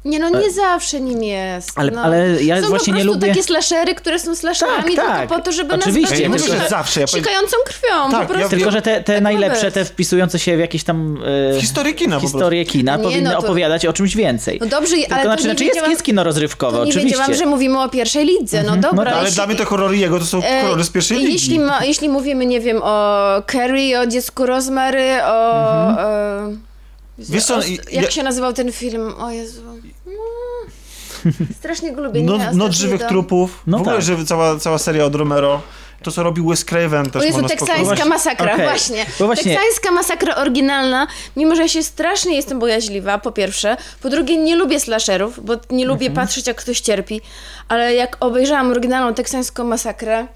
Nie 0.05 0.19
no, 0.19 0.29
nie 0.29 0.51
zawsze 0.51 1.01
nim 1.01 1.23
jest. 1.23 1.71
Ale, 1.75 1.91
no. 1.91 2.01
ale 2.01 2.43
ja 2.43 2.61
Są 2.61 2.69
właśnie 2.69 2.93
po 2.93 2.97
nie 2.99 3.03
prostu 3.05 3.19
lubię. 3.21 3.27
takie 3.27 3.43
slashery, 3.43 3.95
które 3.95 4.19
są 4.19 4.35
slasherami 4.35 4.95
Tak, 4.95 5.05
tak. 5.07 5.19
tylko 5.19 5.35
po 5.35 5.41
to, 5.41 5.51
żeby 5.51 5.73
Oczywiście, 5.75 6.29
nas 6.29 6.47
Ja 6.47 6.57
że 6.59 6.69
zawsze. 6.69 7.01
Ja 7.01 7.07
Sikającą 7.07 7.57
krwią, 7.65 8.11
Tak, 8.11 8.27
po 8.27 8.33
ja 8.33 8.39
prostu. 8.39 8.49
Tylko, 8.57 8.71
że 8.71 8.81
te, 8.81 9.03
te 9.03 9.13
Tak 9.13 9.23
najlepsze, 9.23 9.71
te 9.71 9.85
wpisujące 9.85 10.39
się 10.39 10.57
w 10.57 10.59
jakieś 10.59 10.83
tam 10.83 11.23
e, 11.55 11.61
historię 11.61 11.93
kina 11.93 12.15
po 12.15 12.19
prostu. 12.21 12.37
historie 12.37 12.65
kina, 12.65 12.95
Nie, 12.97 13.03
powinny 13.03 13.21
no 13.29 13.31
to- 13.31 13.37
opowiadać 13.47 13.85
o 13.85 13.93
czymś 13.93 14.15
więcej. 14.15 14.57
No 14.61 14.67
dobrze, 14.67 14.95
Tylko 14.95 15.15
ale 15.15 15.23
znaczy, 15.23 15.43
to 15.43 15.47
nie 15.47 15.53
znaczy 15.53 15.63
jest, 15.63 15.73
wiedziałam, 15.75 15.91
jest 15.91 16.03
kino 16.03 16.23
rozrywkowe, 16.23 16.77
to 16.77 16.83
nie 16.83 16.89
oczywiście. 16.89 17.09
wiedziałam, 17.19 17.33
że 17.33 17.45
mówimy 17.45 17.81
o 17.81 17.89
pierwszej 17.89 18.25
lidze. 18.25 18.63
No 18.63 18.77
dobra. 18.77 19.05
tak. 19.05 19.13
Ale 19.13 19.23
jeśli- 19.23 19.35
dla 19.35 19.47
mnie 19.47 19.55
te 19.55 19.65
horrory 19.65 19.97
jego 19.97 20.19
to 20.19 20.25
są 20.25 20.43
e, 20.43 20.61
horrory 20.61 20.83
z 20.83 20.89
pierwszej 20.89 21.17
ligi. 21.17 21.33
jeśli, 21.33 21.59
ma, 21.59 21.85
jeśli 21.85 22.09
mówimy, 22.09 22.45
nie 22.45 22.59
wiem, 22.59 22.79
o 22.83 23.27
Carrie, 23.51 23.99
o 23.99 24.05
dziecku 24.07 24.45
Rozmary, 24.45 25.09
o... 25.23 25.89
Mhm. 25.89 26.49
E, 26.53 26.72
Wiesz 27.17 27.45
co, 27.45 27.59
jak 27.91 27.91
ja- 27.91 28.11
się 28.11 28.23
nazywał 28.23 28.53
ten 28.53 28.71
film? 28.71 29.13
O 29.17 29.31
Jezu. 29.31 29.61
Mm. 30.07 31.47
Strasznie 31.59 31.91
go 31.91 32.01
lubię. 32.01 32.21
No, 32.23 32.37
nie? 32.37 32.51
Noc 32.53 32.73
żywych 32.73 32.99
dom. 32.99 33.09
trupów. 33.09 33.63
No 33.67 33.77
w 33.77 33.81
ogóle 33.81 33.95
tak. 33.95 34.05
że 34.05 34.25
cała, 34.25 34.59
cała 34.59 34.77
seria 34.77 35.05
od 35.05 35.15
Romero. 35.15 35.61
To, 36.03 36.11
co 36.11 36.23
robił 36.23 36.47
Wes 36.49 36.65
Craven 36.65 37.09
też 37.11 37.21
O 37.21 37.25
Jezu, 37.25 37.43
teksańska 37.43 38.05
masakra, 38.05 38.53
Okej. 38.53 38.65
właśnie. 38.65 39.05
Właśnie- 39.19 39.53
Teksańska 39.53 39.91
masakra 39.91 40.35
oryginalna, 40.35 41.07
mimo 41.35 41.55
że 41.55 41.61
ja 41.61 41.67
się 41.67 41.83
strasznie 41.83 42.35
jestem 42.35 42.59
bojaźliwa, 42.59 43.17
po 43.17 43.31
pierwsze. 43.31 43.77
Po 44.01 44.09
drugie, 44.09 44.37
nie 44.37 44.55
lubię 44.55 44.79
slasherów, 44.79 45.45
bo 45.45 45.53
nie 45.69 45.85
lubię 45.85 46.07
Mhm. 46.07 46.27
patrzeć, 46.27 46.47
jak 46.47 46.57
ktoś 46.57 46.79
cierpi. 46.81 47.21
Ale 47.67 47.93
jak 47.93 48.17
obejrzałam 48.19 48.71
oryginalną 48.71 49.13
teksańską 49.13 49.63
masakrę, 49.63 50.27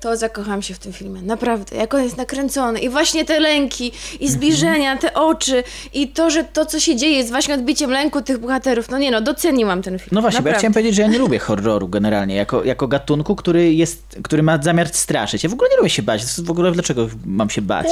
to 0.00 0.16
zakochałam 0.16 0.62
się 0.62 0.74
w 0.74 0.78
tym 0.78 0.92
filmie. 0.92 1.22
Naprawdę. 1.22 1.76
Jak 1.76 1.94
on 1.94 2.02
jest 2.02 2.16
nakręcony. 2.16 2.80
I 2.80 2.88
właśnie 2.88 3.24
te 3.24 3.40
lęki, 3.40 3.86
i 3.86 3.90
Mhm. 4.14 4.30
zbliżenia, 4.32 4.96
te 4.96 5.14
oczy, 5.14 5.64
i 5.94 6.08
to, 6.08 6.30
że 6.30 6.44
to, 6.44 6.66
co 6.66 6.80
się 6.80 6.96
dzieje, 6.96 7.16
jest 7.16 7.30
właśnie 7.30 7.54
odbiciem 7.54 7.90
lęku 7.90 8.22
tych 8.22 8.38
bohaterów. 8.38 8.90
No 8.90 8.98
nie 8.98 9.10
no, 9.10 9.20
doceniłam 9.20 9.82
ten 9.82 9.98
film. 9.98 10.08
No 10.12 10.20
właśnie, 10.20 10.42
bo 10.42 10.48
ja 10.48 10.54
chciałem 10.54 10.72
powiedzieć, 10.72 10.94
że 10.94 11.02
ja 11.02 11.08
nie 11.08 11.18
lubię 11.18 11.38
horroru 11.38 11.88
generalnie, 11.88 12.34
jako, 12.34 12.64
jako 12.64 12.88
gatunku, 12.88 13.36
który 13.36 13.72
jest, 13.74 14.02
który 14.24 14.42
ma 14.42 14.58
zamiar 14.62 14.88
straszyć. 14.88 15.44
Ja 15.44 15.50
w 15.50 15.52
ogóle 15.52 15.70
nie 15.70 15.76
lubię 15.76 15.90
się 15.90 16.02
bać. 16.02 16.20
To 16.20 16.26
jest 16.26 16.44
W 16.46 16.50
ogóle 16.50 16.72
dlaczego 16.72 17.08
mam 17.26 17.50
się 17.50 17.62
bać? 17.62 17.86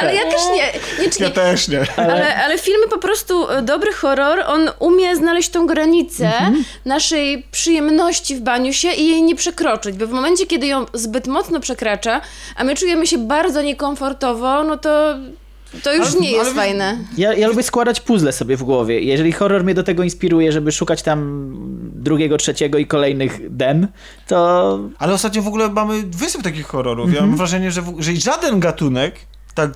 Ale 0.00 0.14
ja 0.14 0.22
też 0.24 0.40
nie, 0.54 1.04
nie, 1.04 1.10
Ja 1.20 1.30
też 1.30 1.68
nie. 1.68 1.86
Ale, 1.96 2.36
ale 2.36 2.58
filmy 2.58 2.88
po 2.88 2.98
prostu, 2.98 3.50
e, 3.50 3.62
dobry 3.62 3.92
horror, 3.92 4.40
on 4.46 4.70
umie 4.78 5.16
znaleźć 5.16 5.48
tą 5.48 5.66
granicę 5.66 6.32
naszej 6.84 7.42
przyjemności 7.50 8.36
w 8.36 8.40
baniu 8.40 8.72
się 8.72 8.92
i 8.92 9.08
jej 9.08 9.22
nie 9.24 9.36
przekroczyć, 9.36 9.96
bo 9.96 10.06
w 10.06 10.10
momencie, 10.10 10.46
kiedy 10.46 10.66
ją 10.66 10.86
zbyt 10.94 11.26
mocno 11.26 11.60
przekracza, 11.60 12.20
a 12.56 12.64
my 12.64 12.74
czujemy 12.74 13.06
się 13.06 13.18
bardzo 13.18 13.62
niekomfortowo, 13.62 14.62
no 14.64 14.76
to 14.76 15.14
to 15.82 15.94
już 15.94 16.06
Ale- 16.12 16.20
nie 16.20 16.30
jest 16.30 16.44
ale- 16.44 16.54
fajne. 16.54 16.98
Ja, 17.16 17.34
ja 17.34 17.48
lubię 17.48 17.62
składać 17.62 18.00
puzzle 18.00 18.32
sobie 18.32 18.56
w 18.56 18.62
głowie. 18.62 19.00
Jeżeli 19.00 19.32
horror 19.32 19.64
mnie 19.64 19.74
do 19.74 19.82
tego 19.82 20.02
inspiruje, 20.02 20.52
żeby 20.52 20.72
szukać 20.72 21.02
tam 21.02 21.50
drugiego, 21.94 22.36
trzeciego 22.36 22.78
i 22.78 22.86
kolejnych 22.86 23.56
dem, 23.56 23.86
to 24.26 24.78
Ale 24.98 25.12
ostatnio 25.12 25.42
w 25.42 25.48
ogóle 25.48 25.68
mamy 25.68 26.02
wysyp 26.02 26.42
takich 26.42 26.66
horrorów. 26.66 27.06
Ja 27.06 27.12
Mhm. 27.12 27.28
mam 27.28 27.38
wrażenie, 27.38 27.70
że, 27.70 27.82
w, 27.82 28.00
że 28.02 28.16
żaden 28.16 28.60
gatunek 28.60 29.14
tak, 29.54 29.70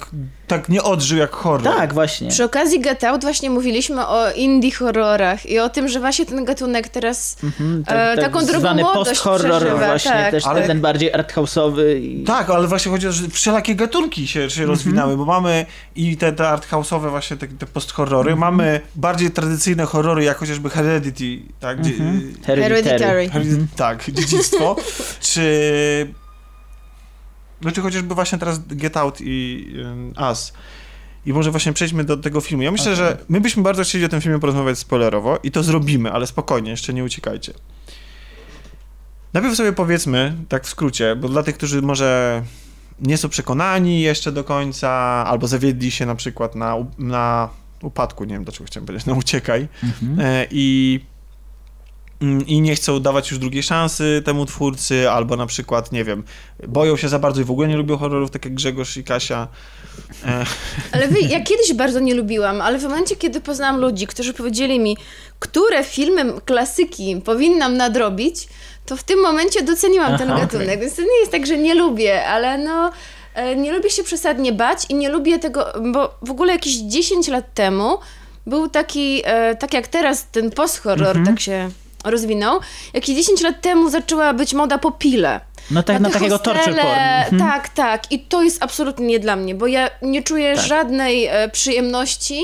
tak 0.46 0.68
nie 0.68 0.82
odżył 0.82 1.18
jak 1.18 1.30
horror. 1.30 1.76
tak 1.76 1.94
właśnie. 1.94 2.28
Przy 2.28 2.44
okazji 2.44 2.80
Get 2.80 3.04
Out 3.04 3.22
właśnie 3.22 3.50
mówiliśmy 3.50 4.06
o 4.06 4.30
indie 4.32 4.72
horrorach 4.72 5.46
i 5.46 5.58
o 5.58 5.68
tym, 5.68 5.88
że 5.88 6.00
właśnie 6.00 6.26
ten 6.26 6.44
gatunek 6.44 6.88
teraz 6.88 7.36
Mhm, 7.44 7.84
e, 7.86 8.16
taką 8.16 8.40
drugą 8.44 8.58
zwany 8.60 8.82
młodość 8.82 9.10
post-horror 9.10 9.56
przeżywa. 9.60 9.86
właśnie, 9.86 10.10
tak. 10.10 10.30
też 10.30 10.46
Ale- 10.46 10.66
ten 10.66 10.80
bardziej 10.80 11.12
arthouse'owy. 11.12 11.96
I... 12.00 12.24
Tak, 12.26 12.50
ale 12.50 12.68
właśnie 12.68 12.92
chodzi 12.92 13.06
o 13.06 13.10
to, 13.10 13.16
że 13.16 13.28
wszelakie 13.28 13.74
gatunki 13.74 14.28
się, 14.28 14.40
Mhm. 14.40 14.50
się 14.50 14.66
rozwinęły, 14.66 15.16
bo 15.16 15.24
mamy 15.24 15.66
i 15.96 16.16
te, 16.16 16.32
te 16.32 16.48
art 16.48 16.68
house'owe 16.70 17.10
właśnie 17.10 17.36
te, 17.36 17.46
te 17.48 17.66
post-horrory, 17.66 18.32
Mhm. 18.32 18.38
mamy 18.54 18.80
bardziej 18.94 19.30
tradycyjne 19.30 19.84
horrory, 19.84 20.24
jak 20.24 20.36
chociażby 20.38 20.70
Heredity, 20.70 21.42
tak? 21.60 21.80
Gdzie, 21.80 21.90
Mhm. 21.90 22.34
Hereditary. 22.46 23.28
Heredity, 23.28 23.66
Tak, 23.76 24.10
dziedzictwo, 24.10 24.76
czy... 25.20 25.48
No 27.62 27.72
czy 27.72 27.80
chociażby 27.80 28.14
właśnie 28.14 28.38
teraz 28.38 28.66
Get 28.66 28.96
Out 28.96 29.18
i 29.20 29.66
um, 29.84 30.12
Us. 30.30 30.52
I 31.26 31.32
może 31.32 31.50
właśnie 31.50 31.72
przejdźmy 31.72 32.04
do 32.04 32.16
tego 32.16 32.40
filmu. 32.40 32.62
Ja 32.62 32.70
myślę, 32.70 32.96
że 32.96 33.18
my 33.28 33.40
byśmy 33.40 33.62
bardzo 33.62 33.82
chcieli 33.82 34.04
o 34.04 34.08
tym 34.08 34.20
filmie 34.20 34.38
porozmawiać 34.38 34.78
spoilerowo 34.78 35.38
i 35.42 35.50
to 35.50 35.62
zrobimy, 35.62 36.12
ale 36.12 36.26
spokojnie, 36.26 36.70
jeszcze 36.70 36.94
nie 36.94 37.04
uciekajcie. 37.04 37.52
Najpierw 39.32 39.56
sobie 39.56 39.72
powiedzmy, 39.72 40.34
tak 40.48 40.64
w 40.64 40.68
skrócie, 40.68 41.16
bo 41.16 41.28
dla 41.28 41.42
tych, 41.42 41.56
którzy 41.56 41.82
może 41.82 42.42
nie 43.00 43.16
są 43.16 43.28
przekonani 43.28 44.00
jeszcze 44.00 44.32
do 44.32 44.44
końca, 44.44 44.90
albo 45.26 45.46
zawiedli 45.46 45.90
się 45.90 46.06
na 46.06 46.14
przykład 46.14 46.54
na, 46.54 46.74
na 46.98 47.48
upadku, 47.82 48.24
nie 48.24 48.34
wiem 48.34 48.44
dlaczego 48.44 48.64
chciałem 48.64 48.86
powiedzieć, 48.86 49.06
na 49.06 49.14
uciekaj. 49.14 49.68
Mhm. 49.82 50.20
E, 50.20 50.46
I 50.50 51.00
i 52.46 52.60
nie 52.60 52.74
chcą 52.76 53.00
dawać 53.00 53.30
już 53.30 53.38
drugiej 53.40 53.62
szansy 53.62 54.22
temu 54.24 54.46
twórcy, 54.46 55.10
albo 55.10 55.36
na 55.36 55.46
przykład, 55.46 55.92
nie 55.92 56.04
wiem, 56.04 56.22
boją 56.68 56.96
się 56.96 57.08
za 57.08 57.18
bardzo 57.18 57.40
i 57.40 57.44
w 57.44 57.50
ogóle 57.50 57.68
nie 57.68 57.76
lubią 57.76 57.96
horrorów, 57.96 58.30
tak 58.30 58.44
jak 58.44 58.54
Grzegorz 58.54 58.96
i 58.96 59.04
Kasia. 59.04 59.48
E, 60.26 60.44
Ale 60.92 61.08
wy, 61.08 61.20
ja 61.34 61.40
kiedyś 61.40 61.72
bardzo 61.74 62.00
nie 62.00 62.14
lubiłam, 62.14 62.60
ale 62.60 62.78
w 62.78 62.82
momencie, 62.82 63.16
kiedy 63.16 63.40
poznałam 63.40 63.80
ludzi, 63.80 64.06
którzy 64.06 64.34
powiedzieli 64.34 64.80
mi, 64.80 64.96
które 65.38 65.84
filmy 65.84 66.32
klasyki 66.44 67.20
powinnam 67.24 67.76
nadrobić, 67.76 68.48
to 68.86 68.96
w 68.96 69.02
tym 69.02 69.20
momencie 69.22 69.62
doceniłam 69.62 70.18
ten 70.18 70.30
Aha, 70.30 70.40
gatunek. 70.40 70.66
okej. 70.68 70.78
Więc 70.80 70.94
to 70.96 71.02
nie 71.02 71.18
jest 71.20 71.32
tak, 71.32 71.46
że 71.46 71.58
nie 71.58 71.74
lubię, 71.74 72.26
ale 72.26 72.58
no 72.58 72.90
e, 73.34 73.56
nie 73.56 73.72
lubię 73.72 73.90
się 73.90 74.02
przesadnie 74.04 74.52
bać 74.52 74.78
i 74.88 74.94
nie 74.94 75.08
lubię 75.08 75.38
tego, 75.38 75.66
bo 75.92 76.14
w 76.22 76.30
ogóle 76.30 76.52
jakieś 76.52 76.74
10 76.76 77.28
lat 77.28 77.54
temu 77.54 77.98
był 78.46 78.68
taki, 78.68 79.22
e, 79.24 79.56
tak 79.56 79.74
jak 79.74 79.88
teraz 79.88 80.26
ten 80.32 80.50
post-horror 80.50 81.06
Mhm. 81.16 81.26
tak 81.26 81.40
się 81.40 81.70
rozwinął, 82.04 82.60
jakieś 82.92 83.16
10 83.16 83.40
lat 83.40 83.60
temu 83.60 83.90
zaczęła 83.90 84.34
być 84.34 84.54
moda 84.54 84.78
po 84.78 84.90
pile. 84.90 85.40
No 85.70 85.82
tak, 85.82 86.00
Na 86.00 86.08
te 86.08 86.14
takiego 86.14 86.38
torture 86.38 86.74
porn. 86.74 86.78
Mhm. 86.78 87.38
Tak, 87.38 87.68
tak. 87.68 88.12
I 88.12 88.20
to 88.20 88.42
jest 88.42 88.62
absolutnie 88.62 89.06
nie 89.06 89.18
dla 89.20 89.36
mnie, 89.36 89.54
bo 89.54 89.66
ja 89.66 89.90
nie 90.02 90.22
czuję 90.22 90.54
Tak. 90.56 90.66
żadnej 90.66 91.26
e, 91.26 91.48
przyjemności, 91.48 92.40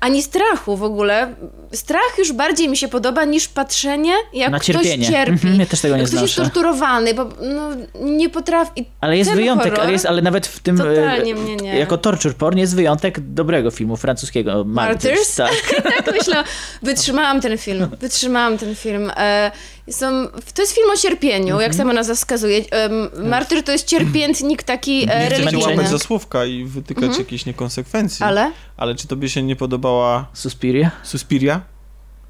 ani 0.00 0.22
strachu 0.22 0.76
w 0.76 0.82
ogóle. 0.82 1.34
Strach 1.72 2.18
już 2.18 2.32
bardziej 2.32 2.68
mi 2.68 2.76
się 2.76 2.88
podoba 2.88 3.24
niż 3.24 3.48
patrzenie, 3.48 4.12
jak 4.32 4.50
Na 4.50 4.58
ktoś 4.58 4.66
cierpienie. 4.66 5.06
cierpi. 5.06 5.32
Mhm, 5.32 5.60
ja 5.60 5.66
też 5.66 5.80
tego 5.80 5.96
nie 5.96 6.04
ktoś 6.04 6.22
jest 6.22 6.36
torturowany, 6.36 7.14
bo 7.14 7.24
no, 7.24 7.70
nie 8.00 8.30
potrafi. 8.30 8.84
Ale 9.00 9.16
jest 9.18 9.32
wyjątek, 9.32 9.66
horror, 9.66 9.80
ale, 9.80 9.92
jest, 9.92 10.06
ale 10.06 10.22
nawet 10.22 10.46
w 10.46 10.60
tym. 10.60 10.78
Totalnie 10.78 11.32
e, 11.32 11.34
mnie 11.34 11.56
nie. 11.56 11.78
Jako 11.78 11.98
torture 11.98 12.34
porn 12.34 12.58
jest 12.58 12.76
wyjątek 12.76 13.20
dobrego 13.20 13.70
filmu 13.70 13.96
francuskiego. 13.96 14.64
Martyrs. 14.64 15.04
Martyrs? 15.04 15.36
Tak. 15.36 15.82
tak 16.04 16.14
myślę. 16.14 16.44
Wytrzymałam 16.82 17.40
ten 17.40 17.58
film. 17.58 17.88
Wytrzymałam 18.00 18.58
ten 18.58 18.74
film. 18.74 19.12
E, 19.16 19.50
są, 19.90 20.28
to 20.54 20.62
jest 20.62 20.74
film 20.74 20.90
o 20.90 20.96
cierpieniu, 20.96 21.46
Mhm. 21.54 21.60
jak 21.62 21.74
sama 21.74 21.92
nazwa 21.92 22.14
wskazuje. 22.14 22.58
E, 22.72 22.88
Martyr 23.28 23.62
to 23.62 23.72
jest 23.72 23.86
cierpiętnik 23.86 24.62
taki 24.62 25.02
e, 25.10 25.22
nie 25.22 25.28
religijny. 25.28 25.66
łapać 25.66 25.88
za 25.88 25.98
słówka 25.98 26.44
i 26.44 26.64
wytykać 26.64 27.18
jakieś 27.18 27.46
niekonsekwencji, 27.46 28.24
Ale? 28.24 28.52
ale 28.76 28.94
czy 28.94 29.08
tobie 29.08 29.28
się 29.28 29.42
nie 29.42 29.56
podobała 29.56 30.26
Suspiria. 30.34 30.90
Suspiria? 31.02 31.60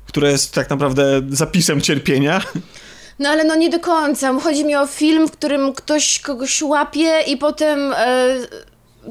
Która 0.07 0.29
jest 0.31 0.55
tak 0.55 0.71
naprawdę 0.71 1.21
zapisem 1.31 1.81
cierpienia. 1.81 2.41
No 3.19 3.29
ale 3.29 3.45
no 3.45 3.55
nie 3.55 3.71
do 3.71 3.81
końca. 3.81 4.41
Chodzi 4.41 4.65
mi 4.65 4.77
o 4.77 4.87
film, 4.87 5.29
w 5.29 5.33
którym 5.33 5.73
ktoś 5.73 6.21
kogoś 6.21 6.63
łapie 6.63 7.21
i 7.27 7.37
potem 7.37 7.93
e, 7.97 8.37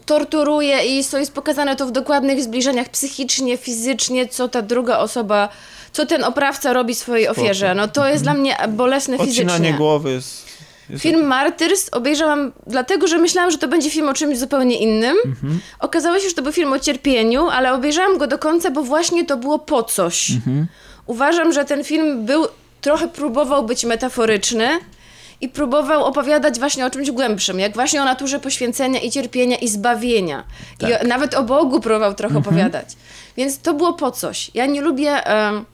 torturuje 0.06 0.85
i 0.99 1.03
to 1.03 1.17
jest 1.17 1.33
pokazane 1.33 1.76
to 1.76 1.85
w 1.85 1.92
dokładnych 1.92 2.44
zbliżeniach 2.44 2.90
psychicznie, 2.90 3.58
fizycznie, 3.58 4.28
co 4.28 4.47
ta 4.47 4.62
druga 4.62 4.97
osoba, 4.97 5.49
co 5.92 6.06
ten 6.06 6.24
oprawca 6.24 6.74
robi 6.74 6.96
swojej 6.96 7.28
ofierze. 7.28 7.76
No 7.76 7.88
to 7.88 8.08
jest 8.08 8.24
dla 8.24 8.33
mnie 8.33 8.58
bolesne 8.69 9.17
Odcinanie 9.17 9.58
fizycznie. 9.58 9.78
głowy 9.78 10.12
jest... 10.12 10.47
jest 10.90 11.03
Film 11.03 11.26
Martyrs 11.26 11.90
obejrzałam 11.92 12.51
dlatego, 12.67 13.08
że 13.08 13.17
myślałam, 13.17 13.51
że 13.51 13.58
to 13.58 13.67
będzie 13.67 13.90
film 13.90 14.10
o 14.10 14.13
czymś 14.13 14.38
zupełnie 14.38 14.80
innym. 14.80 15.17
Okazało 15.80 16.19
się, 16.19 16.30
że 16.30 16.35
to 16.35 16.42
był 16.42 16.51
film 16.51 16.74
o 16.74 16.80
cierpieniu, 16.80 17.47
ale 17.47 17.74
obejrzałam 17.74 18.17
go 18.17 18.28
do 18.28 18.38
końca, 18.38 18.72
bo 18.72 18.83
właśnie 18.83 19.26
to 19.26 19.38
było 19.38 19.60
po 19.60 19.83
coś. 19.83 20.31
Uważam, 21.06 21.53
że 21.53 21.65
ten 21.65 21.83
film 21.83 22.26
był, 22.26 22.47
trochę 22.81 23.08
próbował 23.08 23.65
być 23.65 23.85
metaforyczny 23.85 24.69
i 25.42 25.50
próbował 25.50 26.06
opowiadać 26.06 26.60
właśnie 26.60 26.86
o 26.86 26.90
czymś 26.90 27.12
głębszym, 27.12 27.60
jak 27.60 27.74
właśnie 27.74 28.02
o 28.02 28.06
naturze 28.06 28.40
poświęcenia 28.40 29.00
i 29.00 29.12
cierpienia 29.12 29.58
i 29.58 29.68
zbawienia. 29.68 30.44
I 30.90 30.94
o, 30.94 31.08
nawet 31.08 31.34
o 31.34 31.44
Bogu 31.44 31.80
próbował 31.80 32.14
trochę 32.14 32.38
opowiadać. 32.38 32.88
Więc 33.38 33.60
to 33.60 33.74
było 33.74 33.94
po 33.94 34.12
coś. 34.12 34.52
Ja 34.53 34.66
nie 34.66 34.82
lubię... 34.82 35.26
em, 35.26 35.66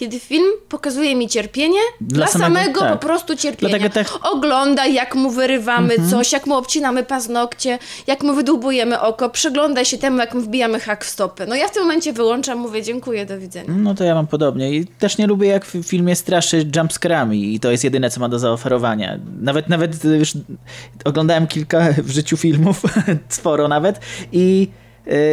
kiedy 0.00 0.20
film 0.20 0.44
pokazuje 0.68 1.14
mi 1.16 1.28
cierpienie, 1.28 1.78
dla, 2.00 2.16
Dla 2.16 2.26
samego, 2.26 2.54
samego- 2.54 2.80
tak. 2.80 2.92
po 2.92 3.06
prostu 3.06 3.36
cierpienia. 3.36 3.78
Dlatego 3.78 3.94
tak- 3.94 4.26
Ogląda, 4.32 4.86
jak 4.86 5.14
mu 5.14 5.30
wyrywamy 5.30 5.94
coś, 6.10 6.32
jak 6.32 6.46
mu 6.46 6.54
obcinamy 6.56 7.04
paznokcie, 7.04 7.78
jak 8.06 8.22
mu 8.22 8.34
wydłubujemy 8.34 9.00
oko, 9.00 9.30
przyglądaj 9.30 9.84
się 9.84 9.98
temu, 9.98 10.18
jak 10.18 10.34
mu 10.34 10.40
wbijamy 10.40 10.80
hak 10.80 11.04
w 11.04 11.08
stopę. 11.08 11.46
No 11.46 11.54
ja 11.54 11.68
w 11.68 11.70
tym 11.70 11.82
momencie 11.82 12.12
wyłączam, 12.12 12.58
mówię 12.58 12.82
dziękuję, 12.82 13.26
do 13.26 13.38
widzenia. 13.38 13.74
No 13.76 13.94
to 13.94 14.04
ja 14.04 14.14
mam 14.14 14.26
podobnie. 14.26 14.70
I 14.76 14.86
też 14.86 15.18
nie 15.18 15.26
lubię, 15.26 15.48
jak 15.48 15.64
w 15.66 15.82
filmie 15.82 16.16
straszy 16.16 16.66
jumpscarami 16.76 17.54
i 17.54 17.60
to 17.60 17.70
jest 17.70 17.84
jedyne, 17.84 18.10
co 18.10 18.20
ma 18.20 18.28
do 18.28 18.38
zaoferowania. 18.38 19.18
Nawet, 19.40 19.68
nawet 19.68 20.04
już 20.04 20.32
oglądałem 21.04 21.46
kilka 21.46 21.88
w 21.98 22.10
życiu 22.10 22.36
filmów, 22.36 22.82
sporo 23.28 23.68
nawet, 23.68 24.00
i 24.32 24.68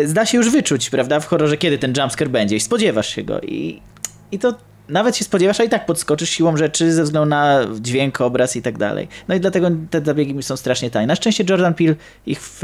y, 0.03 0.07
zda 0.07 0.25
się 0.25 0.37
już 0.37 0.49
wyczuć, 0.49 0.89
prawda, 0.89 1.19
w 1.19 1.25
horrorze, 1.25 1.57
kiedy 1.57 1.77
ten 1.77 1.93
jumpscare 1.97 2.29
będzie 2.29 2.55
i 2.55 2.59
spodziewasz 2.59 3.09
się 3.15 3.23
go. 3.23 3.41
I, 3.41 3.81
i 4.31 4.39
to 4.39 4.53
nawet 4.89 5.17
się 5.17 5.23
spodziewasz, 5.23 5.59
a 5.59 5.63
i 5.63 5.69
tak 5.69 5.85
podskoczysz 5.85 6.29
siłą 6.29 6.57
rzeczy 6.57 6.93
ze 6.93 7.03
względu 7.03 7.29
na 7.29 7.59
dźwięk, 7.79 8.21
obraz 8.21 8.55
i 8.55 8.61
tak 8.61 8.77
dalej. 8.77 9.07
No 9.27 9.35
i 9.35 9.39
dlatego 9.39 9.67
te 9.89 10.01
zabiegi 10.05 10.33
mi 10.35 10.43
są 10.43 10.57
strasznie 10.57 10.91
tajne. 10.91 11.07
Na 11.07 11.15
szczęście 11.15 11.43
Jordan 11.49 11.73
Peele 11.73 11.95
ich 12.25 12.41
w, 12.41 12.61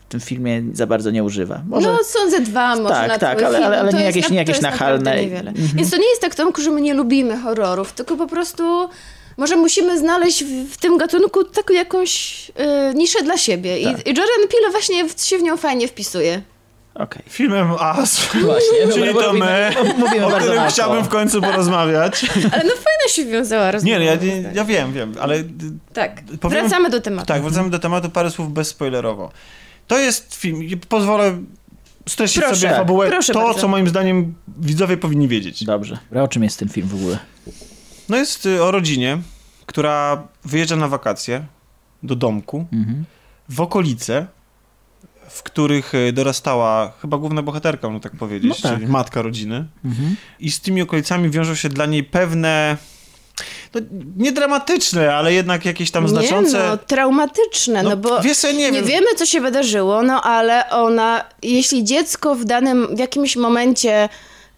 w 0.00 0.04
tym 0.08 0.20
filmie 0.20 0.62
za 0.72 0.86
bardzo 0.86 1.10
nie 1.10 1.24
używa. 1.24 1.62
Może... 1.68 1.92
No 1.92 1.98
są 2.04 2.30
ze 2.30 2.40
dwa 2.40 2.76
może 2.76 2.88
Tak, 2.94 3.08
na 3.08 3.18
tak, 3.18 3.42
ale- 3.42 3.66
ale- 3.66 3.80
ale 3.80 3.92
nie 3.92 4.02
jakieś- 4.02 4.22
na- 4.28 4.30
nie 4.30 4.36
jakieś 4.38 4.60
nachalne. 4.60 5.16
Niewiele. 5.22 5.50
Mhm. 5.50 5.68
Więc 5.74 5.90
to 5.90 5.96
nie 5.96 6.08
jest 6.08 6.20
tak, 6.20 6.34
Tomku, 6.34 6.62
że 6.62 6.70
my 6.70 6.80
nie 6.80 6.94
lubimy 6.94 7.36
horrorów, 7.36 7.92
tylko 7.92 8.16
po 8.16 8.26
prostu 8.26 8.88
może 9.36 9.56
musimy 9.56 9.98
znaleźć 9.98 10.44
w, 10.44 10.72
w 10.72 10.76
tym 10.76 10.98
gatunku 10.98 11.44
taką 11.44 11.74
jakąś 11.74 12.48
y, 12.48 12.94
niszę 12.94 13.22
dla 13.22 13.36
siebie. 13.36 13.84
Tak. 13.84 14.06
I, 14.06 14.10
I 14.10 14.14
Jordan 14.14 14.48
Peele 14.50 14.70
właśnie 14.70 15.04
się 15.18 15.38
w 15.38 15.42
nią 15.42 15.56
fajnie 15.56 15.88
wpisuje. 15.88 16.42
Okej. 16.94 17.22
Filmem 17.28 17.70
As, 17.78 18.28
Właśnie. 18.44 18.92
czyli 18.94 19.14
to 19.14 19.32
my, 19.32 19.70
Mówimy 19.98 20.26
o 20.26 20.30
którym 20.30 20.56
łatwo. 20.56 20.72
chciałbym 20.72 21.04
w 21.04 21.08
końcu 21.08 21.40
porozmawiać. 21.42 22.24
Ale 22.52 22.64
no 22.64 22.70
fajna 22.70 23.08
się 23.08 23.24
wiązała 23.24 23.70
rozmowa. 23.70 23.98
Nie, 23.98 23.98
no 23.98 24.04
ja, 24.04 24.50
ja 24.54 24.64
wiem, 24.64 24.92
wiem, 24.92 25.14
ale 25.20 25.44
Tak, 25.92 26.22
Powiem- 26.40 26.60
wracamy 26.60 26.90
do 26.90 27.00
tematu. 27.00 27.26
tak, 27.26 27.42
wracamy 27.42 27.70
do 27.70 27.78
tematu, 27.78 28.10
parę 28.10 28.30
słów 28.30 28.52
bezspoilerowo. 28.52 29.32
To 29.86 29.98
jest 29.98 30.34
film, 30.34 30.60
pozwolę 30.88 31.38
streścić 32.08 32.42
Proszę, 32.42 32.56
sobie 32.60 32.74
fabułę, 32.74 33.08
proszę 33.08 33.32
to 33.32 33.40
bardzo. 33.42 33.60
co 33.60 33.68
moim 33.68 33.88
zdaniem 33.88 34.34
widzowie 34.58 34.96
powinni 34.96 35.28
wiedzieć. 35.28 35.64
Dobrze. 35.64 35.98
O 36.22 36.28
czym 36.28 36.42
jest 36.44 36.58
ten 36.58 36.68
film 36.68 36.88
w 36.88 36.94
ogóle? 36.94 37.18
No 38.08 38.16
jest 38.16 38.46
y, 38.46 38.62
o 38.64 38.70
rodzinie, 38.70 39.18
która 39.66 40.22
wyjeżdża 40.44 40.76
na 40.76 40.88
wakacje 40.88 41.44
do 42.02 42.16
domku 42.16 42.66
Mhm. 42.72 43.04
w 43.48 43.60
okolice, 43.60 44.26
w 45.30 45.42
których 45.42 45.94
y, 45.94 46.12
dorastała 46.12 46.92
chyba 47.02 47.18
główna 47.18 47.42
bohaterka, 47.42 47.88
można 47.88 48.00
tak 48.10 48.16
powiedzieć, 48.18 48.62
No 48.62 48.68
tak. 48.70 48.78
czyli 48.78 48.86
matka 48.92 49.22
rodziny. 49.22 49.64
Mhm. 49.84 50.16
I 50.40 50.50
z 50.50 50.60
tymi 50.60 50.82
okolicami 50.82 51.30
wiążą 51.30 51.54
się 51.54 51.68
dla 51.68 51.86
niej 51.86 52.04
pewne, 52.04 52.76
no, 53.74 53.80
nie 54.16 54.32
dramatyczne, 54.32 55.14
ale 55.14 55.32
jednak 55.32 55.64
jakieś 55.64 55.90
tam 55.90 56.08
znaczące... 56.08 56.58
Nie, 56.58 56.64
no, 56.68 56.76
traumatyczne, 56.76 57.82
no, 57.82 57.90
No, 57.90 57.96
bo 57.96 58.20
wiesz 58.20 58.42
ja 58.42 58.52
nie 58.52 58.58
nie 58.58 58.72
wiem. 58.72 58.84
wiemy, 58.84 59.06
co 59.16 59.26
się 59.26 59.40
wydarzyło, 59.40 60.02
no 60.02 60.22
ale 60.22 60.70
ona, 60.70 61.24
jeśli 61.42 61.84
dziecko 61.84 62.34
w 62.34 62.44
danym, 62.44 62.96
w 62.96 62.98
jakimś 62.98 63.36
momencie 63.36 64.08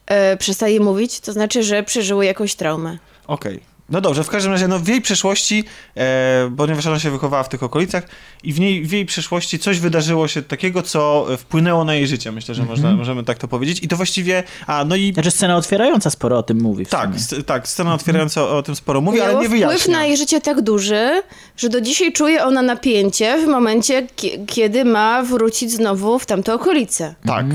e, 0.07 0.37
przestaje 0.37 0.81
mówić, 0.81 1.21
to 1.21 1.33
znaczy, 1.33 1.63
że 1.63 1.83
przeżyło 1.83 2.23
jakąś 2.23 2.55
traumę. 2.55 2.99
Okej. 3.27 3.61
No 3.93 4.01
dobrze, 4.01 4.25
w 4.25 4.29
każdym 4.29 4.53
razie, 4.53 4.69
no 4.69 4.79
w 4.79 4.89
jej 4.89 5.01
przeszłości, 5.01 5.65
e, 5.97 6.51
ponieważ 6.57 6.87
ona 6.87 6.99
się 6.99 7.11
wychowała 7.11 7.43
w 7.43 7.49
tych 7.49 7.63
okolicach 7.63 8.09
i 8.43 8.53
w, 8.53 8.61
niej, 8.61 8.85
w 8.85 8.93
jej 8.93 9.07
przeszłości 9.07 9.59
coś 9.59 9.79
wydarzyło 9.81 10.29
się 10.29 10.43
takiego, 10.43 10.83
co 10.83 11.27
e, 11.33 11.37
wpłynęło 11.37 11.85
na 11.85 11.95
jej 11.95 12.07
życie, 12.07 12.33
myślę, 12.33 12.55
że 12.55 12.63
Mhm. 12.63 12.79
można, 12.79 12.97
możemy 12.97 13.25
tak 13.25 13.39
to 13.39 13.49
powiedzieć. 13.49 13.83
I 13.83 13.89
to 13.89 13.97
właściwie, 13.97 14.43
a 14.67 14.85
no 14.85 14.97
i 14.97 15.13
Znaczy 15.13 15.31
scena 15.31 15.57
otwierająca 15.57 16.11
sporo 16.11 16.39
o 16.39 16.43
tym 16.43 16.61
mówi 16.61 16.85
w 16.85 16.89
tak, 16.89 17.11
tak, 17.47 17.69
scena 17.69 17.95
otwierająca 17.95 18.43
o, 18.43 18.57
o 18.59 18.63
tym 18.63 18.77
sporo 18.77 19.01
mówi, 19.01 19.21
ale 19.21 19.29
Miało 19.31 19.43
nie 19.43 19.49
wpływ 19.49 19.61
wyjaśnia. 19.61 19.97
na 19.99 20.05
jej 20.05 20.17
życie 20.17 20.41
tak 20.41 20.61
duży, 20.61 21.23
że 21.57 21.69
do 21.69 21.81
dzisiaj 21.81 22.13
czuje 22.13 22.45
ona 22.45 22.63
napięcie 22.63 23.39
w 23.45 23.47
momencie, 23.49 24.07
ki- 24.17 24.39
kiedy 24.47 24.85
ma 24.85 25.23
wrócić 25.23 25.71
znowu 25.73 26.19
w 26.19 26.27
tamte 26.27 26.55
okolice. 26.55 27.15
Tak. 27.27 27.47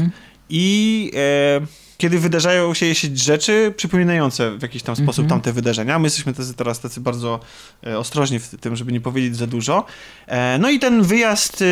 I 0.50 1.12
e, 1.16 1.87
kiedy 1.98 2.20
wydarzają 2.20 2.74
się 2.74 2.86
jej 2.86 2.96
rzeczy 3.16 3.74
przypominające 3.78 4.58
w 4.58 4.62
jakiś 4.62 4.84
tam 4.84 4.96
sposób 4.96 5.28
tamte 5.28 5.54
wydarzenia, 5.54 6.00
my 6.00 6.06
jesteśmy 6.06 6.34
tacy, 6.34 6.54
teraz 6.54 6.80
tacy 6.80 7.02
bardzo 7.02 7.40
e, 7.88 7.98
ostrożni 7.98 8.40
w 8.40 8.50
tym, 8.60 8.76
żeby 8.76 8.92
nie 8.92 9.02
powiedzieć 9.02 9.36
za 9.36 9.48
dużo. 9.48 9.86
E, 10.28 10.58
no 10.58 10.70
i 10.70 10.80
ten 10.80 11.04
wyjazd 11.04 11.62
e, 11.62 11.66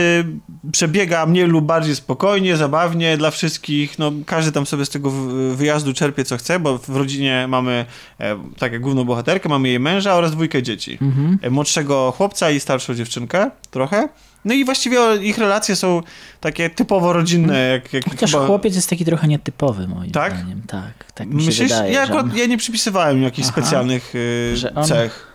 przebiega 0.72 1.26
mniej 1.26 1.48
lub 1.48 1.66
bardziej 1.66 1.96
spokojnie, 1.96 2.58
zabawnie 2.58 3.18
dla 3.18 3.32
wszystkich. 3.32 4.00
No, 4.00 4.12
każdy 4.26 4.52
tam 4.52 4.66
sobie 4.66 4.86
z 4.86 4.90
tego 4.90 5.12
wyjazdu 5.56 5.94
czerpie 5.94 6.24
co 6.26 6.38
chce, 6.38 6.60
bo 6.60 6.78
w 6.78 6.96
rodzinie 6.96 7.46
mamy, 7.50 7.86
e, 8.20 8.36
tak 8.58 8.72
jak 8.72 8.82
główną 8.82 9.04
bohaterkę, 9.04 9.50
mamy 9.50 9.68
jej 9.68 9.80
męża 9.80 10.14
oraz 10.14 10.32
dwójkę 10.32 10.64
dzieci. 10.64 11.00
E, 11.42 11.50
Młodszego 11.50 12.14
chłopca 12.18 12.52
i 12.52 12.60
starszą 12.60 12.96
dziewczynkę 12.96 13.52
trochę. 13.72 14.10
No 14.46 14.54
i 14.54 14.66
właściwie 14.66 14.98
ich 15.22 15.38
relacje 15.38 15.76
są 15.76 16.02
takie 16.42 16.70
typowo 16.70 17.14
rodzinne, 17.14 17.60
jak, 17.60 17.94
jak 17.94 18.10
Chociaż 18.10 18.32
chyba- 18.32 18.46
chłopiec 18.48 18.76
jest 18.76 18.90
taki 18.90 19.06
trochę 19.06 19.28
nietypowy 19.28 19.88
moim 19.88 20.12
Tak? 20.12 20.36
zdaniem. 20.36 20.62
Tak, 20.68 21.12
tak 21.14 21.28
mi 21.28 21.42
się 21.42 21.46
Myślisz? 21.48 21.70
wydaje. 21.72 21.94
ja 21.94 22.02
akurat 22.02 22.26
on- 22.26 22.38
ja 22.38 22.46
nie 22.46 22.58
przypisywałem 22.58 23.24
jakichś 23.24 23.48
Aha. 23.48 23.62
specjalnych 23.62 24.16
y, 24.16 24.56
on- 24.76 24.86
cech. 24.86 25.28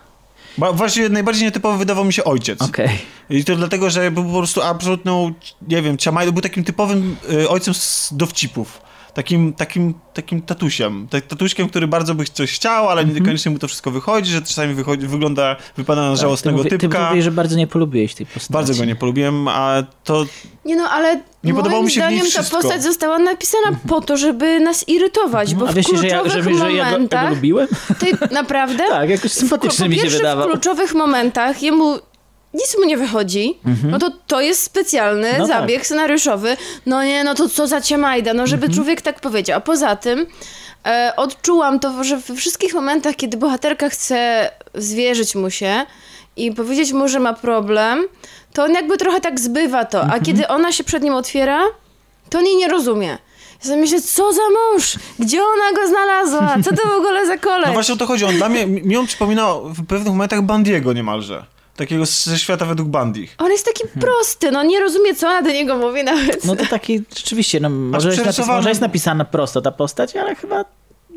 Bo 0.57 0.73
właściwie 0.73 1.09
najbardziej 1.09 1.43
nietypowy 1.45 1.77
wydawał 1.77 2.05
mi 2.05 2.13
się 2.13 2.23
ojciec. 2.23 2.61
Okej. 2.61 2.89
I 3.29 3.43
to 3.45 3.55
dlatego, 3.55 3.89
że 3.89 4.11
był 4.11 4.25
po 4.25 4.37
prostu 4.37 4.61
absolutną, 4.61 5.33
nie 5.67 5.81
wiem, 5.81 5.97
ciamaj, 5.97 6.31
był 6.31 6.41
takim 6.41 6.63
typowym 6.63 7.15
y, 7.31 7.49
ojcem 7.49 7.73
z 7.73 8.09
dowcipów. 8.11 8.81
Takim, 9.13 9.53
takim, 9.53 9.93
takim 10.13 10.41
tatusiem. 10.41 11.07
Tak, 11.09 11.25
tatuśkiem, 11.25 11.69
który 11.69 11.87
bardzo 11.87 12.15
by 12.15 12.25
coś 12.25 12.51
chciał, 12.51 12.89
ale 12.89 13.01
Mhm. 13.01 13.19
niekoniecznie 13.19 13.51
mu 13.51 13.59
to 13.59 13.67
wszystko 13.67 13.91
wychodzi, 13.91 14.31
że 14.31 14.41
czasami 14.41 14.73
wychodzi, 14.73 15.07
wygląda, 15.07 15.55
wypada 15.77 16.01
na 16.09 16.15
żałosnego 16.15 16.57
Tak, 16.57 16.69
ty, 16.69 16.75
mówi- 16.75 16.79
ty 16.81 16.87
typka. 16.89 17.09
mówisz, 17.09 17.23
że 17.23 17.31
bardzo 17.31 17.55
nie 17.57 17.67
polubiłeś 17.67 18.13
tej 18.15 18.25
postaci. 18.25 18.53
Bardzo 18.53 18.73
go 18.75 18.85
nie 18.85 18.95
polubiłem, 18.95 19.47
a 19.47 19.83
to 20.03 20.25
Nie 20.65 20.75
no, 20.75 20.89
ale 20.89 21.15
Nie 21.15 21.21
moim 21.43 21.55
podobało 21.55 21.83
mi 21.83 21.91
się 21.91 22.01
zdaniem 22.01 22.25
ta 22.35 22.43
postać 22.43 22.83
została 22.83 23.19
napisana 23.19 23.77
po 23.87 24.01
to, 24.01 24.17
żeby 24.17 24.59
nas 24.59 24.87
irytować, 24.89 25.55
bo 25.55 25.67
A 25.67 25.71
w 25.71 25.75
wiesz, 25.75 25.85
że 26.01 26.07
ja, 26.07 26.19
kluczowych 26.19 26.43
że, 26.43 26.59
że 26.59 26.63
ja 26.63 26.69
go, 26.69 26.69
ja 26.69 26.91
momentach... 26.91 27.29
go 27.29 27.35
lubiłem? 27.35 27.67
Ty 27.99 28.05
naprawdę? 28.31 28.83
tak, 28.89 29.09
jakoś 29.09 29.31
sympatyczny 29.31 29.89
mi 29.89 29.99
się 29.99 30.09
wydawał. 30.09 30.47
w 30.47 30.51
kluczowych 30.51 30.93
momentach 30.93 31.63
jemu 31.63 31.99
nic 32.53 32.77
mu 32.79 32.85
nie 32.85 32.97
wychodzi, 32.97 33.57
no 33.83 33.99
to 33.99 34.11
to 34.27 34.41
jest 34.41 34.63
specjalny 34.63 35.27
Mhm. 35.27 35.41
No 35.41 35.47
tak. 35.47 35.61
zabieg 35.61 35.85
scenariuszowy. 35.85 36.57
No 36.85 37.03
nie, 37.03 37.23
no 37.23 37.35
to 37.35 37.49
co 37.49 37.67
za 37.67 37.81
ciamajda, 37.81 38.33
no 38.33 38.43
Mhm. 38.43 38.47
żeby 38.47 38.73
człowiek 38.75 39.01
tak 39.01 39.19
powiedział. 39.19 39.57
A 39.57 39.61
poza 39.61 39.95
tym 39.95 40.25
e, 40.85 41.13
odczułam 41.17 41.79
to, 41.79 42.03
że 42.03 42.17
we 42.17 42.35
wszystkich 42.35 42.73
momentach, 42.73 43.15
kiedy 43.15 43.37
bohaterka 43.37 43.89
chce 43.89 44.49
zwierzyć 44.75 45.35
mu 45.35 45.49
się 45.49 45.85
i 46.35 46.51
powiedzieć 46.51 46.91
mu, 46.93 47.07
że 47.07 47.19
ma 47.19 47.33
problem, 47.33 48.03
to 48.53 48.63
on 48.63 48.73
jakby 48.73 48.97
trochę 48.97 49.21
tak 49.21 49.39
zbywa 49.39 49.85
to. 49.85 50.01
Mhm. 50.01 50.21
A 50.21 50.25
kiedy 50.25 50.47
ona 50.47 50.71
się 50.71 50.83
przed 50.83 51.03
nim 51.03 51.13
otwiera, 51.13 51.61
to 52.29 52.37
on 52.39 52.45
jej 52.45 52.55
nie 52.55 52.67
rozumie. 52.67 53.17
Ja 53.63 53.67
sobie 53.69 53.81
myślę, 53.81 54.01
co 54.01 54.33
za 54.33 54.41
mąż? 54.41 54.95
Gdzie 55.19 55.41
ona 55.43 55.81
go 55.81 55.87
znalazła? 55.87 56.55
Co 56.63 56.69
to 56.75 56.87
w 56.89 56.91
ogóle 56.97 57.27
za 57.27 57.37
koleś? 57.37 57.67
No 57.67 57.73
właśnie 57.73 57.93
o 57.93 57.97
to 57.97 58.07
chodzi. 58.07 58.25
On 58.25 58.35
dla 58.35 58.49
mnie, 58.49 58.67
mi 58.67 58.97
on 58.97 59.07
przypominał 59.07 59.69
w 59.69 59.85
pewnych 59.87 60.07
momentach 60.13 60.41
Bandiego 60.41 60.93
niemalże. 60.93 61.45
Takiego 61.81 62.05
ze 62.05 62.39
świata 62.39 62.65
według 62.65 62.89
Bandich. 62.89 63.35
On 63.37 63.51
jest 63.51 63.65
taki 63.65 63.83
prosty, 63.99 64.51
no 64.51 64.63
nie 64.63 64.79
rozumie, 64.79 65.15
co 65.15 65.27
ona 65.27 65.41
do 65.41 65.49
niego 65.49 65.77
mówi 65.77 66.03
nawet. 66.03 66.45
No 66.45 66.55
to 66.55 66.65
taki, 66.65 67.01
rzeczywiście, 67.15 67.59
no 67.59 67.69
może 67.69 68.09
jest, 68.09 68.25
napis, 68.25 68.47
może 68.47 68.69
jest 68.69 68.81
napisana 68.81 69.25
prosto 69.25 69.61
ta 69.61 69.71
postać, 69.71 70.15
ale 70.15 70.35
chyba 70.35 70.65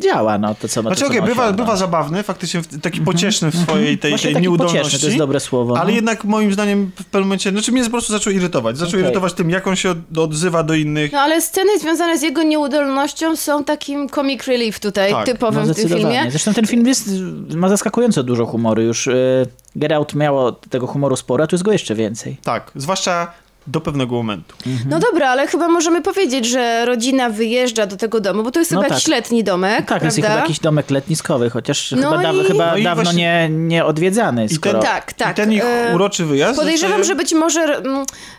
działa, 0.01 0.39
no 0.39 0.55
to 0.55 0.69
co 0.69 0.83
ma 0.83 0.89
Znaczy 0.91 1.01
to, 1.01 1.07
co 1.07 1.13
okej, 1.13 1.21
ma 1.21 1.27
bywa, 1.27 1.53
bywa 1.53 1.77
zabawny, 1.77 2.23
faktycznie 2.23 2.61
taki 2.83 3.01
pocieszny 3.01 3.51
w 3.51 3.57
swojej 3.57 3.99
tej, 3.99 4.11
Właśnie 4.11 4.27
tej 4.27 4.35
taki 4.35 4.43
nieudolności. 4.43 4.79
pocieszny, 4.79 4.99
to 5.01 5.07
jest 5.07 5.19
dobre 5.19 5.41
słowo. 5.41 5.79
Ale 5.79 5.89
no. 5.91 5.97
jednak 5.97 6.25
moim 6.25 6.53
zdaniem 6.53 6.91
w 6.97 7.05
pewnym 7.05 7.23
momencie, 7.29 7.51
znaczy 7.51 7.73
mnie 7.73 7.85
po 7.85 7.91
prostu 7.91 8.13
zaczął 8.13 8.33
irytować. 8.33 8.79
Zaczął 8.79 8.91
Okej. 8.91 9.01
irytować 9.01 9.33
tym, 9.33 9.51
jak 9.51 9.67
on 9.67 9.77
się 9.77 9.91
od, 9.91 10.19
odzywa 10.19 10.63
do 10.63 10.75
innych. 10.75 11.13
No 11.13 11.19
ale 11.21 11.41
sceny 11.41 11.79
związane 11.79 12.19
z 12.19 12.23
jego 12.23 12.43
nieudolnością 12.43 13.37
są 13.37 13.65
takim 13.65 14.09
comic 14.09 14.45
relief 14.47 14.81
tutaj, 14.81 15.13
Tak, 15.13 15.27
typowym 15.27 15.67
No 15.67 15.75
w 15.75 15.77
tym 15.77 15.89
filmie. 15.89 16.27
Zresztą 16.31 16.55
ten 16.55 16.67
film 16.67 16.87
jest, 16.87 17.11
ma 17.55 17.69
zaskakująco 17.69 18.23
dużo 18.23 18.47
humoru. 18.47 18.83
Już 18.83 19.07
y, 19.07 19.47
Get 19.77 19.93
Out 19.93 20.15
miało 20.15 20.53
tego 20.53 20.87
humoru 20.87 21.17
sporo, 21.17 21.45
a 21.45 21.47
tu 21.47 21.55
jest 21.57 21.65
go 21.65 21.73
jeszcze 21.73 21.95
więcej. 21.95 22.37
Tak, 22.43 22.71
zwłaszcza 22.75 23.33
do 23.67 23.81
pewnego 23.81 24.15
momentu. 24.15 24.55
No 24.89 24.99
dobra, 24.99 25.29
ale 25.29 25.47
chyba 25.47 25.69
możemy 25.69 26.03
powiedzieć, 26.03 26.47
że 26.47 26.85
rodzina 26.85 27.31
wyjeżdża 27.31 27.87
do 27.87 27.97
tego 27.97 28.21
domu, 28.21 28.43
bo 28.43 28.51
to 28.51 28.59
jest 28.59 28.71
No 28.71 28.79
chyba 28.79 28.89
tak. 28.89 28.97
jakiś 28.99 29.09
letni 29.09 29.45
domek, 29.45 29.87
Tak, 29.87 30.03
jest 30.03 30.17
prawda? 30.17 30.35
chyba 30.35 30.41
jakiś 30.43 30.61
domek 30.61 30.91
letniskowy, 30.91 31.51
chociaż 31.51 31.91
No 31.91 32.11
chyba, 32.11 32.23
daw, 32.23 32.37
i- 32.37 32.45
chyba 32.45 32.77
No 32.77 32.83
dawno 32.85 33.03
właśnie- 33.05 33.49
nie, 33.51 33.57
nie 33.69 33.85
odwiedzany, 33.85 34.45
I 34.45 34.49
skoro... 34.55 34.79
ten, 34.79 34.89
Tak, 34.91 35.13
tak. 35.13 35.33
I 35.33 35.35
ten 35.37 35.53
ich 35.53 35.65
E, 35.65 35.93
uroczy 35.95 36.25
wyjazd. 36.25 36.59
Podejrzewam, 36.59 36.99
zostaje- 36.99 37.05
że 37.09 37.15
być 37.15 37.35
może, 37.35 37.83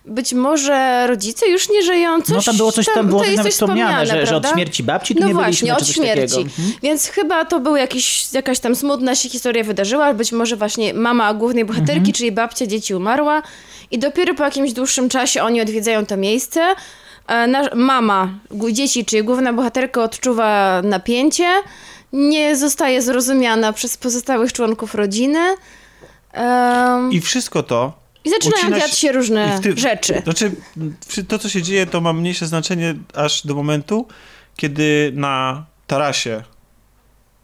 być 0.05 0.33
może 0.33 1.07
rodzice 1.07 1.47
już 1.47 1.69
nie 1.69 1.83
żyją. 1.83 2.21
Coś 2.21 2.35
no 2.35 2.41
tam 2.41 2.57
było 2.57 2.71
coś, 2.71 2.85
tam 2.95 3.07
było 3.07 3.19
to 3.19 3.23
coś 3.23 3.31
jest 3.31 3.37
nawet 3.37 3.53
wspomniane, 3.53 4.05
że, 4.05 4.25
że 4.25 4.35
od 4.35 4.49
śmierci 4.49 4.83
babci 4.83 5.15
tu 5.15 5.21
No 5.21 5.27
nie 5.27 5.33
właśnie, 5.33 5.73
byliśmy, 5.73 5.75
od 5.75 5.87
śmierci. 5.87 6.41
Mhm. 6.41 6.71
Więc 6.83 7.07
chyba 7.07 7.45
to 7.45 7.59
był 7.59 7.75
jakiś, 7.75 8.33
jakaś 8.33 8.59
tam 8.59 8.75
smutna 8.75 9.15
się 9.15 9.29
historia 9.29 9.63
wydarzyła. 9.63 10.13
Być 10.13 10.31
może 10.31 10.55
właśnie 10.55 10.93
mama 10.93 11.33
głównej 11.33 11.65
bohaterki, 11.65 11.97
Mhm. 11.97 12.13
czyli 12.13 12.31
babcia 12.31 12.67
dzieci 12.67 12.95
umarła. 12.95 13.41
I 13.91 13.99
dopiero 13.99 14.33
po 14.33 14.43
jakimś 14.43 14.73
dłuższym 14.73 15.09
czasie 15.09 15.43
oni 15.43 15.61
odwiedzają 15.61 16.05
to 16.05 16.17
miejsce. 16.17 16.75
E, 17.27 17.75
Mama 17.75 18.29
dzieci, 18.71 19.05
czyli 19.05 19.23
główna 19.23 19.53
bohaterka 19.53 20.03
odczuwa 20.03 20.81
napięcie. 20.83 21.47
Nie 22.13 22.55
zostaje 22.55 23.01
zrozumiana 23.01 23.73
przez 23.73 23.97
pozostałych 23.97 24.53
członków 24.53 24.95
rodziny. 24.95 25.39
Em, 26.33 27.11
I 27.11 27.21
wszystko 27.21 27.63
to. 27.63 27.93
I 28.25 28.29
zaczynają 28.29 28.79
dziać 28.79 28.97
się 28.97 29.11
różne 29.11 29.53
i 29.55 29.59
w 29.59 29.63
ty- 29.63 29.77
rzeczy. 29.81 30.21
Znaczy, 30.23 30.51
to 31.27 31.39
co 31.39 31.49
się 31.49 31.61
dzieje, 31.61 31.85
to 31.85 32.01
ma 32.01 32.13
mniejsze 32.13 32.45
znaczenie 32.47 32.95
aż 33.13 33.45
do 33.47 33.55
momentu, 33.55 34.07
kiedy 34.55 35.11
na 35.15 35.65
tarasie 35.87 36.43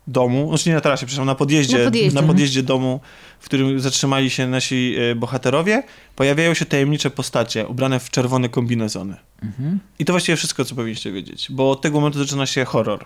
domu, 0.07 0.49
znaczy 0.49 0.69
nie 0.69 0.75
na 0.75 0.81
tarasie, 0.81 1.05
przepraszam, 1.05 1.25
na 1.25 1.35
podjeździe, 1.35 1.77
Na 1.77 1.83
podjeździe. 1.85 2.21
na 2.21 2.27
podjeździe 2.27 2.63
domu, 2.63 2.99
w 3.39 3.45
którym 3.45 3.79
zatrzymali 3.79 4.29
się 4.29 4.47
nasi 4.47 4.95
e, 5.11 5.15
bohaterowie, 5.15 5.83
pojawiają 6.15 6.53
się 6.53 6.65
tajemnicze 6.65 7.09
postacie 7.09 7.67
ubrane 7.67 7.99
w 7.99 8.09
czerwone 8.09 8.49
kombinezony. 8.49 9.15
Mhm. 9.43 9.79
I 9.99 10.05
to 10.05 10.13
właściwie 10.13 10.35
wszystko, 10.35 10.65
co 10.65 10.75
powinniście 10.75 11.11
wiedzieć, 11.11 11.47
bo 11.49 11.71
od 11.71 11.81
tego 11.81 11.97
momentu 11.99 12.19
zaczyna 12.19 12.45
się 12.45 12.65
horror. 12.65 13.05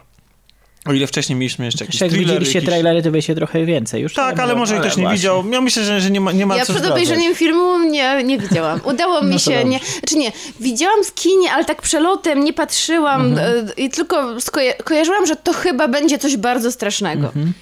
O 0.90 0.94
ile 0.94 1.08
wcześniej 1.08 1.36
mieliśmy 1.40 1.66
jeszcze 1.66 1.86
jakiś 1.86 2.02
Jak 2.02 2.10
thriller, 2.10 2.28
widzieliście 2.30 2.60
jakiś... 2.60 2.70
trailery, 2.70 3.04
to 3.04 3.12
wiecie 3.12 3.36
trochę 3.36 3.66
więcej 3.66 4.02
już. 4.02 4.14
Tak, 4.14 4.40
ale 4.40 4.56
może 4.56 4.80
ktoś 4.80 4.96
nie 4.98 5.02
właśnie. 5.04 5.18
widział. 5.18 5.44
Ja 5.52 5.62
myślę, 5.62 5.84
że, 5.84 6.02
że 6.02 6.12
nie 6.12 6.22
ma, 6.22 6.32
nie 6.32 6.46
ma 6.46 6.58
Ja 6.58 6.66
co 6.66 6.74
przed 6.74 6.86
obejrzeniem 6.86 7.36
filmu 7.36 7.80
nie, 7.90 8.24
nie 8.24 8.38
widziałam. 8.38 8.82
Udało 8.84 9.22
mi 9.22 9.32
No 9.32 9.40
się, 9.40 9.52
dobrze. 9.52 9.66
nie, 9.66 9.80
znaczy 10.00 10.16
nie, 10.18 10.32
widziałam 10.60 11.04
w 11.04 11.14
kinie, 11.14 11.52
ale 11.52 11.66
tak 11.66 11.82
przelotem, 11.82 12.44
nie 12.44 12.54
patrzyłam 12.54 13.26
Mhm. 13.26 13.68
e, 13.70 13.72
i 13.82 13.90
tylko 13.90 14.36
skoja- 14.40 14.84
kojarzyłam, 14.84 15.26
że 15.26 15.36
to 15.36 15.54
chyba 15.54 15.88
będzie 15.88 16.18
coś 16.18 16.38
bardzo 16.38 16.72
strasznego. 16.72 17.28
Mhm. 17.28 17.54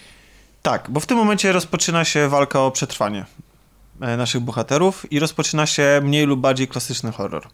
Tak, 0.61 0.85
bo 0.89 0.99
w 0.99 1.05
tym 1.05 1.17
momencie 1.17 1.51
rozpoczyna 1.51 2.05
się 2.05 2.27
walka 2.29 2.61
o 2.61 2.71
przetrwanie 2.71 3.25
naszych 4.17 4.41
bohaterów 4.41 5.11
i 5.11 5.19
rozpoczyna 5.19 5.65
się 5.65 6.01
mniej 6.03 6.25
lub 6.25 6.39
bardziej 6.39 6.67
klasyczny 6.67 7.11
horror. 7.11 7.47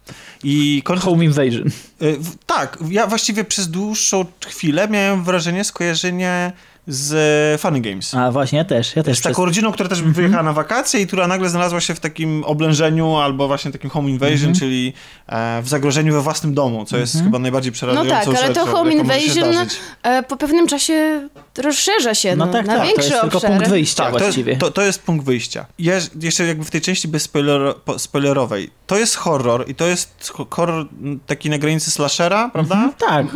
I 0.44 0.82
kończy... 0.84 1.04
Home 1.04 1.24
Invasion. 1.24 1.68
e, 1.68 2.04
Tak, 2.46 2.78
ja 2.90 3.06
właściwie 3.06 3.44
przez 3.44 3.70
dłuższą 3.70 4.24
chwilę 4.46 4.88
miałem 4.88 5.24
wrażenie 5.24 5.64
skojarzenia 5.64 6.52
z 6.92 7.60
Funny 7.60 7.80
Games. 7.80 8.14
A 8.14 8.30
właśnie, 8.32 8.58
ja 8.58 8.64
też. 8.64 8.96
Ja 8.96 9.02
też 9.02 9.18
Z 9.18 9.22
taką 9.22 9.44
rodziną, 9.44 9.72
która 9.72 9.88
też 9.88 10.02
wyjechała 10.02 10.42
na 10.42 10.52
wakacje 10.52 11.00
i 11.00 11.06
która 11.06 11.26
nagle 11.26 11.48
znalazła 11.48 11.80
się 11.80 11.94
w 11.94 12.00
takim 12.00 12.44
oblężeniu 12.44 13.16
albo 13.16 13.46
właśnie 13.48 13.72
takim 13.72 13.90
home 13.90 14.10
invasion, 14.10 14.54
czyli 14.54 14.92
e, 15.26 15.62
w 15.62 15.68
zagrożeniu 15.68 16.12
we 16.12 16.20
własnym 16.20 16.54
domu, 16.54 16.84
co 16.84 16.96
jest 16.96 17.22
chyba 17.24 17.38
najbardziej 17.38 17.70
No 17.70 17.74
przerażającą 17.74 18.32
tak, 18.32 18.44
ale 18.44 18.54
to 18.54 18.66
Home 18.66 18.92
Invasion 18.94 19.54
e, 20.02 20.22
po 20.22 20.36
pewnym 20.36 20.66
czasie 20.66 21.28
rozszerza 21.58 22.14
się 22.14 22.36
No 22.36 22.46
no, 22.46 22.52
tak, 22.52 22.66
na 22.66 22.72
tak, 22.72 22.82
to 22.82 22.86
większy 22.88 23.08
jest 23.08 23.20
tylko 23.20 23.36
obszar. 23.38 23.50
punkt 23.52 23.68
wyjścia 23.68 24.02
Tak, 24.04 24.12
to 24.12 24.18
jest, 24.18 24.26
właściwie. 24.26 24.56
to, 24.56 24.70
to 24.70 24.82
jest 24.82 25.02
punkt 25.02 25.24
wyjścia. 25.26 25.66
Ja 25.78 25.94
jeszcze 26.20 26.46
jakby 26.46 26.64
w 26.64 26.70
tej 26.70 26.80
części 26.80 27.08
bez 27.08 27.22
spoiler, 27.22 27.74
po- 27.84 27.98
spoilerowej. 27.98 28.70
To 28.86 28.98
jest 28.98 29.16
horror 29.16 29.64
i 29.68 29.74
to 29.74 29.86
jest 29.86 30.30
ho- 30.34 30.46
horror 30.50 30.86
taki 31.26 31.50
na 31.50 31.58
granicy 31.58 31.90
slashera, 31.90 32.48
prawda? 32.52 32.92
Tak, 32.98 33.26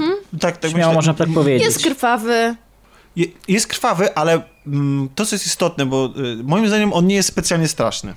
Tak, 0.40 0.56
tak 0.56 0.70
śmiało 0.70 0.92
myślę. 0.92 0.94
można 0.94 1.15
tak 1.15 1.28
powiedzieć. 1.35 1.62
Jest 1.65 1.83
krwawy. 1.83 2.54
Je, 3.16 3.26
jest 3.48 3.66
krwawy, 3.66 4.14
ale 4.14 4.42
mm, 4.66 5.08
to, 5.14 5.26
co 5.26 5.34
jest 5.34 5.47
istotne, 5.47 5.86
bo 5.86 6.10
y, 6.40 6.44
moim 6.44 6.68
zdaniem 6.68 6.92
on 6.92 7.06
nie 7.06 7.14
jest 7.14 7.28
specjalnie 7.28 7.68
straszny. 7.68 8.14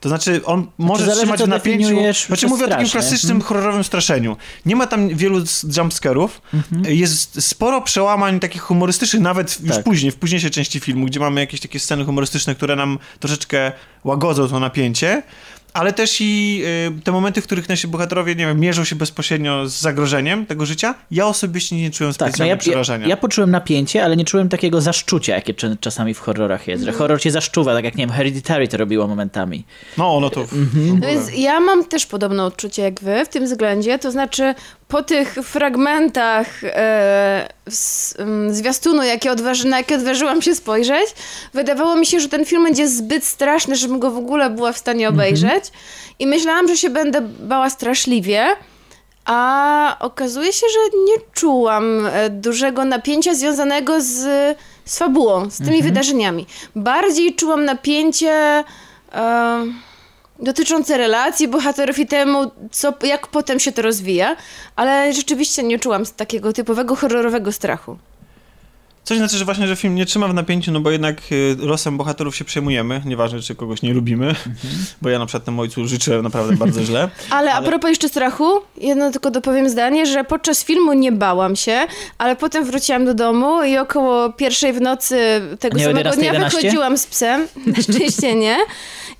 To 0.00 0.08
znaczy, 0.08 0.40
on 0.44 0.66
może 0.78 1.04
zależy, 1.04 1.20
trzymać 1.20 1.42
w 1.42 1.48
napięciu. 1.48 1.96
Znaczy, 2.26 2.46
mówię 2.48 2.64
o 2.64 2.68
takim 2.68 2.86
straszne. 2.86 3.08
klasycznym 3.08 3.36
Mhm. 3.36 3.48
horrorowym 3.48 3.84
straszeniu. 3.84 4.36
Nie 4.66 4.76
ma 4.76 4.86
tam 4.86 5.08
wielu 5.08 5.38
jumpscarów. 5.76 6.40
Mhm. 6.54 6.84
Jest 6.94 7.42
sporo 7.48 7.82
przełamań 7.82 8.40
takich 8.40 8.62
humorystycznych, 8.62 9.22
nawet 9.22 9.60
już 9.60 9.74
Tak. 9.74 9.84
później, 9.84 10.12
w 10.12 10.16
późniejszej 10.16 10.50
części 10.50 10.80
filmu, 10.80 11.06
gdzie 11.06 11.20
mamy 11.20 11.40
jakieś 11.40 11.60
takie 11.60 11.80
sceny 11.80 12.04
humorystyczne, 12.04 12.54
które 12.54 12.76
nam 12.76 12.98
troszeczkę 13.20 13.72
łagodzą 14.04 14.48
to 14.48 14.60
napięcie. 14.60 15.22
Ale 15.78 15.92
też 15.92 16.16
i 16.20 16.62
y, 16.98 17.02
te 17.04 17.12
momenty, 17.12 17.40
w 17.40 17.44
których 17.44 17.68
nasi 17.68 17.88
bohaterowie, 17.88 18.34
nie 18.34 18.46
wiem, 18.46 18.60
mierzą 18.60 18.84
się 18.84 18.96
bezpośrednio 18.96 19.68
z 19.68 19.80
zagrożeniem 19.80 20.46
tego 20.46 20.66
życia, 20.66 20.94
ja 21.10 21.26
osobiście 21.26 21.76
nie 21.76 21.90
czułem 21.90 22.12
Tak, 22.12 22.20
no 22.20 22.26
specjalnie 22.28 22.50
ja, 22.50 22.56
przerażenia. 22.56 23.04
ja, 23.04 23.08
ja 23.10 23.16
poczułem 23.16 23.50
napięcie, 23.50 24.04
ale 24.04 24.16
nie 24.16 24.24
czułem 24.24 24.48
takiego 24.48 24.80
zaszczucia, 24.80 25.34
jakie 25.34 25.54
czasami 25.80 26.14
w 26.14 26.18
horrorach 26.20 26.68
jest, 26.68 26.84
że 26.84 26.92
horror 26.92 27.20
cię 27.20 27.30
zaszczuwa, 27.30 27.74
tak 27.74 27.84
jak, 27.84 27.94
nie 27.96 28.06
wiem, 28.06 28.14
Hereditary 28.16 28.68
to 28.68 28.76
robiło 28.76 29.06
momentami. 29.08 29.64
No, 29.98 30.20
no 30.20 30.30
to... 30.30 30.46
w- 30.46 30.52
Mhm. 30.52 30.68
w 30.84 30.88
No 30.88 30.94
ogóle. 30.94 31.08
Więc 31.12 31.38
ja 31.38 31.60
mam 31.60 31.84
też 31.84 32.06
podobne 32.06 32.44
odczucie 32.44 32.82
jak 32.82 33.00
wy 33.00 33.24
w 33.24 33.28
tym 33.28 33.44
względzie, 33.44 33.98
to 33.98 34.10
znaczy 34.10 34.54
po 34.88 35.02
tych 35.02 35.34
fragmentach 35.34 36.64
e, 36.64 37.48
z, 37.70 38.14
mm, 38.20 38.54
zwiastunu, 38.54 39.02
jakie 39.02 39.32
odważy, 39.32 39.68
na 39.68 39.78
jakie 39.78 39.94
odważyłam 39.94 40.42
się 40.42 40.54
spojrzeć, 40.54 41.14
wydawało 41.54 41.96
mi 41.96 42.06
się, 42.06 42.20
że 42.20 42.28
ten 42.28 42.44
film 42.44 42.64
będzie 42.64 42.88
zbyt 42.88 43.24
straszny, 43.24 43.76
żebym 43.76 43.98
go 43.98 44.10
w 44.10 44.16
ogóle 44.16 44.50
była 44.50 44.72
w 44.72 44.78
stanie 44.78 45.08
obejrzeć. 45.08 45.64
I 46.18 46.26
myślałam, 46.26 46.68
że 46.68 46.76
się 46.76 46.90
będę 46.90 47.20
bała 47.20 47.70
straszliwie, 47.70 48.46
a 49.24 49.96
okazuje 50.00 50.52
się, 50.52 50.66
że 50.72 50.98
nie 50.98 51.14
czułam 51.32 52.06
e, 52.06 52.30
dużego 52.30 52.84
napięcia 52.84 53.34
związanego 53.34 54.00
z, 54.00 54.26
z 54.84 54.98
fabułą, 54.98 55.50
z 55.50 55.58
tymi 55.58 55.82
wydarzeniami. 55.82 56.46
Bardziej 56.76 57.34
czułam 57.34 57.64
napięcie 57.64 58.64
e, 59.12 59.64
dotyczące 60.38 60.98
relacji 60.98 61.48
bohaterów 61.48 61.98
i 61.98 62.06
temu, 62.06 62.50
co, 62.70 62.94
jak 63.02 63.26
potem 63.26 63.60
się 63.60 63.72
to 63.72 63.82
rozwija, 63.82 64.36
ale 64.76 65.12
rzeczywiście 65.12 65.62
nie 65.62 65.78
czułam 65.78 66.04
takiego 66.16 66.52
typowego 66.52 66.96
horrorowego 66.96 67.52
strachu. 67.52 67.98
Coś 69.08 69.18
znaczy, 69.18 69.38
że 69.38 69.44
właśnie, 69.44 69.68
że 69.68 69.76
film 69.76 69.94
nie 69.94 70.06
trzyma 70.06 70.28
w 70.28 70.34
napięciu, 70.34 70.72
no 70.72 70.80
bo 70.80 70.90
jednak 70.90 71.16
y, 71.32 71.56
losem 71.58 71.96
bohaterów 71.96 72.36
się 72.36 72.44
przejmujemy, 72.44 73.02
nieważne 73.04 73.40
czy 73.40 73.54
kogoś 73.54 73.82
nie 73.82 73.94
lubimy, 73.94 74.34
bo 75.02 75.08
ja 75.08 75.18
na 75.18 75.26
przykład 75.26 75.44
temu 75.44 75.62
ojcu 75.62 75.88
życzę 75.88 76.22
naprawdę 76.22 76.56
bardzo 76.56 76.84
źle. 76.84 77.08
Ale, 77.30 77.52
a 77.52 77.62
propos 77.62 77.90
jeszcze 77.90 78.08
strachu, 78.08 78.60
jedno 78.76 79.10
tylko 79.10 79.30
dopowiem 79.30 79.68
zdanie, 79.68 80.06
że 80.06 80.24
podczas 80.24 80.64
filmu 80.64 80.92
nie 80.92 81.12
bałam 81.12 81.56
się, 81.56 81.86
ale 82.18 82.36
potem 82.36 82.64
wróciłam 82.64 83.04
do 83.04 83.14
domu 83.14 83.64
i 83.64 83.78
około 83.78 84.32
pierwszej 84.32 84.72
w 84.72 84.80
nocy 84.80 85.40
tego 85.58 85.78
Nie 85.78 85.84
samego 85.84 85.98
11, 85.98 86.20
dnia 86.20 86.32
11? 86.32 86.58
wychodziłam 86.58 86.98
z 86.98 87.06
psem, 87.06 87.48
na 87.76 87.82
szczęście 87.82 88.34
nie. 88.34 88.56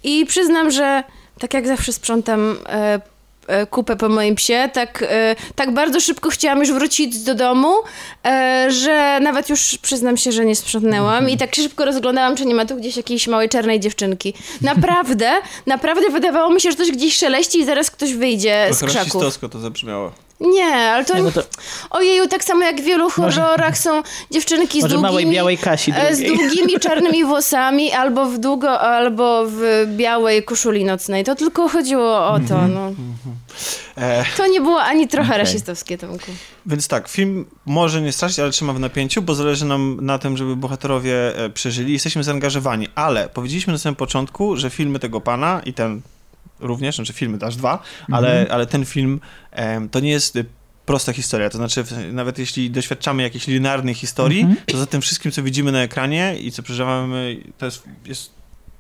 I 0.05 0.27
przyznam, 0.27 0.71
że 0.71 1.05
tak 1.39 1.55
jak 1.55 1.67
zawsze 1.67 1.93
sprzątam 1.93 2.57
e, 2.67 3.01
kupę 3.71 3.97
po 3.97 4.09
moim 4.09 4.35
psie, 4.35 4.71
tak, 4.73 5.05
e, 5.09 5.37
tak 5.55 5.75
bardzo 5.75 6.01
szybko 6.01 6.31
chciałam 6.31 6.59
już 6.59 6.73
wrócić 6.73 7.19
do 7.19 7.35
domu, 7.35 7.73
e, 8.25 8.67
że 8.71 9.19
nawet 9.23 9.49
już 9.51 9.79
przyznam 9.83 10.17
się, 10.17 10.33
że 10.33 10.45
nie 10.45 10.57
sprzątnęłam 10.57 11.31
i 11.31 11.37
tak 11.37 11.55
szybko 11.55 11.85
rozglądałam, 11.85 12.37
czy 12.37 12.47
nie 12.47 12.55
ma 12.55 12.67
tu 12.67 12.77
gdzieś 12.77 12.97
jakiejś 12.97 13.27
małej 13.27 13.49
czarnej 13.49 13.81
dziewczynki. 13.81 14.35
Naprawdę, 14.61 15.31
naprawdę 15.67 16.11
wydawało 16.11 16.51
mi 16.51 16.61
się, 16.61 16.71
że 16.71 16.77
coś 16.77 16.91
gdzieś 16.91 17.17
szeleści 17.17 17.59
i 17.59 17.65
zaraz 17.65 17.91
ktoś 17.91 18.15
wyjdzie 18.15 18.69
z 18.73 18.79
Trochę 18.79 18.93
krzaków. 18.93 19.15
rasistowsko 19.15 19.49
to 19.49 19.59
zabrzmiało. 19.61 20.13
Nie, 20.41 20.65
ale 20.65 21.05
to... 21.05 21.17
Nie, 21.17 21.23
no 21.23 21.31
to 21.31 21.43
Ojeju, 21.91 22.29
tak 22.29 22.45
samo 22.45 22.65
jak 22.65 22.81
w 22.81 22.85
wielu 22.85 23.11
horrorach 23.11 23.79
są 23.79 24.03
dziewczynki 24.31 24.79
z 24.81 24.85
długimi... 24.85 25.03
małej 25.03 25.27
białej 25.27 25.59
Kasi 25.59 25.93
e, 25.97 26.15
z 26.15 26.19
drugiej. 26.19 26.37
długimi 26.39 26.81
czarnymi 26.89 27.25
włosami, 27.25 27.93
albo 27.93 28.27
w 28.27 28.39
długo, 28.39 28.81
albo 28.81 29.45
w 29.47 29.85
białej 29.97 30.43
koszuli 30.43 30.85
nocnej. 30.85 31.25
To 31.25 31.35
tylko 31.35 31.69
chodziło 31.69 32.27
o 32.27 32.39
to, 32.49 32.55
Mhm. 32.55 32.75
no. 32.75 32.93
E, 33.97 34.25
To 34.37 34.47
nie 34.47 34.61
było 34.61 34.83
ani 34.83 35.09
trochę 35.09 35.29
Okej. 35.29 35.39
rasistowskie, 35.45 35.99
Tomku. 35.99 36.27
Więc 36.67 36.89
tak, 36.89 37.09
film 37.09 37.47
może 37.67 38.03
nie 38.03 38.13
straszyć, 38.13 38.39
ale 38.39 38.51
trzyma 38.51 38.73
w 38.73 38.81
napięciu, 38.81 39.23
bo 39.23 39.35
zależy 39.35 39.65
nam 39.65 39.99
na 40.03 40.19
tym, 40.19 40.37
żeby 40.37 40.57
bohaterowie 40.57 41.39
e, 41.45 41.51
przeżyli. 41.51 41.93
Jesteśmy 41.93 42.25
zaangażowani, 42.25 42.89
ale 42.95 43.29
powiedzieliśmy 43.29 43.73
na 43.73 43.79
samym 43.79 43.97
początku, 43.97 44.57
że 44.57 44.71
filmy 44.71 44.99
tego 44.99 45.21
pana 45.21 45.61
i 45.65 45.73
ten 45.73 46.01
również, 46.61 46.97
znaczy 46.97 47.13
filmy 47.13 47.39
aż 47.41 47.57
dwa, 47.57 47.83
ale, 48.13 48.47
ale 48.51 48.67
ten 48.67 48.85
film 48.85 49.21
em, 49.51 49.89
to 49.89 50.01
nie 50.01 50.11
jest 50.11 50.37
y, 50.37 50.45
prosta 50.87 51.13
historia. 51.13 51.51
To 51.51 51.59
znaczy, 51.59 51.85
nawet 52.13 52.39
jeśli 52.39 52.71
doświadczamy 52.71 53.23
jakiejś 53.23 53.47
linearnej 53.47 53.95
historii, 53.95 54.47
to 54.67 54.79
za 54.79 54.87
tym 54.87 55.01
wszystkim, 55.01 55.33
co 55.33 55.43
widzimy 55.43 55.73
na 55.73 55.83
ekranie 55.83 56.37
i 56.41 56.53
co 56.53 56.63
przeżywamy, 56.63 57.37
to 57.59 57.67
jest, 57.67 57.83
jest 58.07 58.38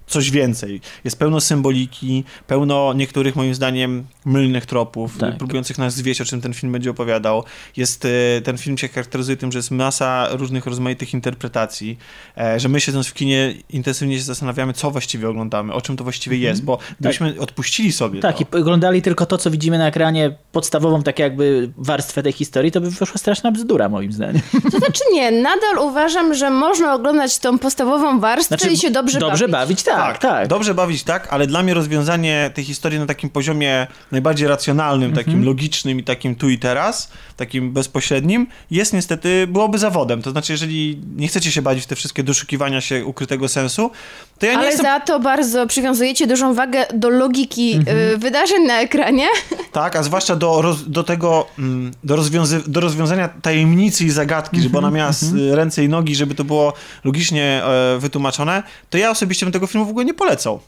coś 0.08 0.30
więcej. 0.30 0.80
Jest 1.04 1.18
pełno 1.18 1.40
symboliki, 1.40 2.24
pełno 2.46 2.92
niektórych, 2.92 3.36
moim 3.36 3.54
zdaniem, 3.54 4.04
mylnych 4.24 4.66
tropów, 4.66 5.18
Tak. 5.18 5.36
próbujących 5.36 5.78
nas 5.78 5.94
zwieść, 5.94 6.20
o 6.20 6.24
czym 6.24 6.40
ten 6.40 6.54
film 6.54 6.72
będzie 6.72 6.90
opowiadał. 6.90 7.44
Jest, 7.76 8.04
e, 8.04 8.08
ten 8.44 8.58
film 8.58 8.78
się 8.78 8.88
charakteryzuje 8.88 9.36
tym, 9.36 9.52
że 9.52 9.58
jest 9.58 9.70
masa 9.70 10.28
różnych 10.30 10.66
rozmaitych 10.66 11.14
interpretacji, 11.14 11.98
e, 12.38 12.60
że 12.60 12.68
my 12.68 12.80
siedząc 12.80 13.06
w 13.06 13.14
kinie 13.14 13.54
intensywnie 13.70 14.16
się 14.18 14.22
zastanawiamy, 14.24 14.72
co 14.72 14.90
właściwie 14.90 15.28
oglądamy, 15.28 15.72
o 15.72 15.80
czym 15.80 15.96
to 15.96 16.04
właściwie 16.04 16.36
jest, 16.36 16.62
bo 16.64 16.78
gdybyśmy 17.00 17.34
odpuścili 17.40 17.92
sobie 17.92 18.20
Tak, 18.20 18.36
to, 18.36 18.58
i 18.58 18.60
oglądali 18.60 19.02
tylko 19.02 19.26
to, 19.26 19.38
co 19.38 19.50
widzimy 19.50 19.78
na 19.78 19.86
ekranie, 19.86 20.36
podstawową 20.52 21.02
tak 21.02 21.18
jakby 21.18 21.70
warstwę 21.76 22.22
tej 22.22 22.32
historii, 22.32 22.72
to 22.72 22.80
by 22.80 22.90
wyszła 22.90 23.18
straszna 23.18 23.52
bzdura 23.52 23.88
moim 23.88 24.12
zdaniem. 24.12 24.42
To 24.72 24.78
znaczy 24.78 25.00
nie, 25.12 25.30
nadal 25.30 25.78
uważam, 25.80 26.34
że 26.34 26.50
można 26.50 26.94
oglądać 26.94 27.38
tą 27.38 27.58
podstawową 27.58 28.20
warstwę 28.20 28.56
Znaczy, 28.58 28.72
i 28.72 28.76
się 28.78 28.90
dobrze, 28.90 29.18
dobrze 29.18 29.48
bawić. 29.48 29.52
bawić, 29.68 29.82
tak, 29.82 29.97
tak. 30.18 30.48
Dobrze 30.48 30.74
bawić 30.74 31.02
tak, 31.02 31.28
ale 31.30 31.46
dla 31.46 31.62
mnie 31.62 31.74
rozwiązanie 31.74 32.50
tej 32.54 32.64
historii 32.64 32.98
na 32.98 33.06
takim 33.06 33.30
poziomie 33.30 33.86
najbardziej 34.12 34.48
racjonalnym, 34.48 35.08
Mhm. 35.10 35.24
takim 35.26 35.44
logicznym 35.44 35.98
i 35.98 36.04
takim 36.04 36.34
tu 36.36 36.48
i 36.50 36.58
teraz, 36.58 37.10
takim 37.36 37.72
bezpośrednim, 37.72 38.46
jest 38.70 38.92
niestety, 38.92 39.46
byłoby 39.46 39.78
zawodem. 39.78 40.22
To 40.22 40.30
znaczy, 40.30 40.52
jeżeli 40.52 41.00
nie 41.16 41.28
chcecie 41.28 41.52
się 41.52 41.62
bawić 41.62 41.84
w 41.84 41.86
te 41.86 41.96
wszystkie 41.96 42.22
doszukiwania 42.22 42.80
się 42.80 43.04
ukrytego 43.04 43.48
sensu, 43.48 43.90
to 44.38 44.46
ja 44.46 44.52
nie 44.52 44.58
Ale 44.58 44.66
jestem... 44.66 44.86
za 44.86 45.00
to 45.00 45.20
bardzo 45.20 45.66
przywiązujecie 45.66 46.26
dużą 46.26 46.54
wagę 46.54 46.86
do 46.94 47.08
logiki 47.08 47.72
Mhm. 47.72 47.98
y, 47.98 48.16
wydarzeń 48.18 48.66
na 48.66 48.80
ekranie. 48.80 49.26
Tak, 49.72 49.96
a 49.96 50.02
zwłaszcza 50.02 50.36
do, 50.36 50.62
roz, 50.62 50.88
do 50.90 51.04
tego, 51.04 51.46
mm, 51.58 51.92
do, 52.04 52.16
rozwiązy, 52.16 52.60
do 52.66 52.80
rozwiązania 52.80 53.28
tajemnicy 53.28 54.04
i 54.04 54.10
zagadki, 54.10 54.60
żeby 54.60 54.78
ona 54.78 54.90
miała 54.90 55.10
s- 55.10 55.32
ręce 55.50 55.84
i 55.84 55.88
nogi, 55.88 56.14
żeby 56.14 56.34
to 56.34 56.44
było 56.44 56.72
logicznie 57.04 57.62
e, 57.64 57.98
wytłumaczone, 57.98 58.62
to 58.90 58.98
ja 58.98 59.10
osobiście 59.10 59.46
bym 59.46 59.52
tego 59.52 59.66
filmu 59.66 59.86
w 59.86 59.90
ogóle 59.90 60.04
nie 60.04 60.14
polecał. 60.14 60.60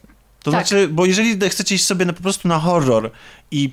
To 0.43 0.51
Tak. 0.51 0.67
znaczy, 0.67 0.87
bo 0.87 1.05
jeżeli 1.05 1.49
chcecie 1.49 1.75
iść 1.75 1.85
sobie 1.85 2.05
na, 2.05 2.13
po 2.13 2.21
prostu 2.23 2.47
na 2.47 2.59
horror 2.59 3.11
i 3.51 3.69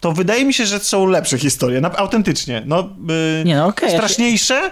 to 0.00 0.12
wydaje 0.12 0.44
mi 0.44 0.54
się, 0.54 0.66
że 0.66 0.78
są 0.80 1.06
lepsze 1.06 1.38
historie, 1.38 1.80
na, 1.80 1.96
autentycznie. 1.96 2.62
No, 2.66 2.88
y, 3.40 3.44
Nie 3.44 3.56
no, 3.56 3.66
okej, 3.66 3.86
ja 3.86 3.90
się- 3.92 3.96
straszniejsze. 3.98 4.70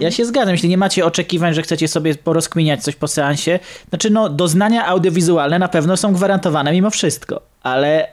Ja 0.00 0.10
się 0.10 0.24
zgadzam, 0.24 0.52
jeśli 0.52 0.68
nie 0.68 0.78
macie 0.78 1.06
oczekiwań, 1.06 1.54
że 1.54 1.62
chcecie 1.62 1.88
sobie 1.88 2.14
porozkminiać 2.14 2.82
coś 2.82 2.96
po 2.96 3.08
seansie, 3.08 3.58
znaczy 3.88 4.10
no 4.10 4.28
doznania 4.28 4.86
audiowizualne 4.86 5.58
na 5.58 5.68
pewno 5.68 5.96
są 5.96 6.12
gwarantowane 6.12 6.72
mimo 6.72 6.90
wszystko, 6.90 7.40
ale 7.62 8.08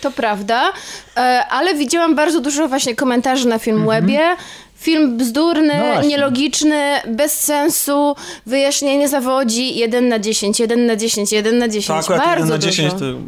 To 0.00 0.10
prawda, 0.10 0.72
e, 1.16 1.20
ale 1.50 1.74
widziałam 1.74 2.14
bardzo 2.14 2.40
dużo 2.40 2.68
właśnie 2.68 2.96
komentarzy 2.96 3.48
na 3.48 3.58
Filmwebie. 3.58 4.36
Film 4.84 5.16
bzdurny. 5.16 5.74
No 5.78 6.02
nielogiczny, 6.08 7.00
bez 7.08 7.40
sensu, 7.40 8.16
wyjaśnienie 8.46 9.08
zawodzi 9.08 9.76
1 9.76 10.08
na 10.08 10.18
10, 10.18 10.60
1 10.60 10.86
na 10.86 10.96
10, 10.96 11.32
1 11.32 11.58
na 11.58 11.68
10. 11.68 11.86
tak, 11.86 12.04
akurat 12.04 12.24
bardzo 12.24 12.54
1 12.54 12.60
na 12.60 12.72
10 12.72 12.92
dużo. 12.92 13.04
to 13.12 13.18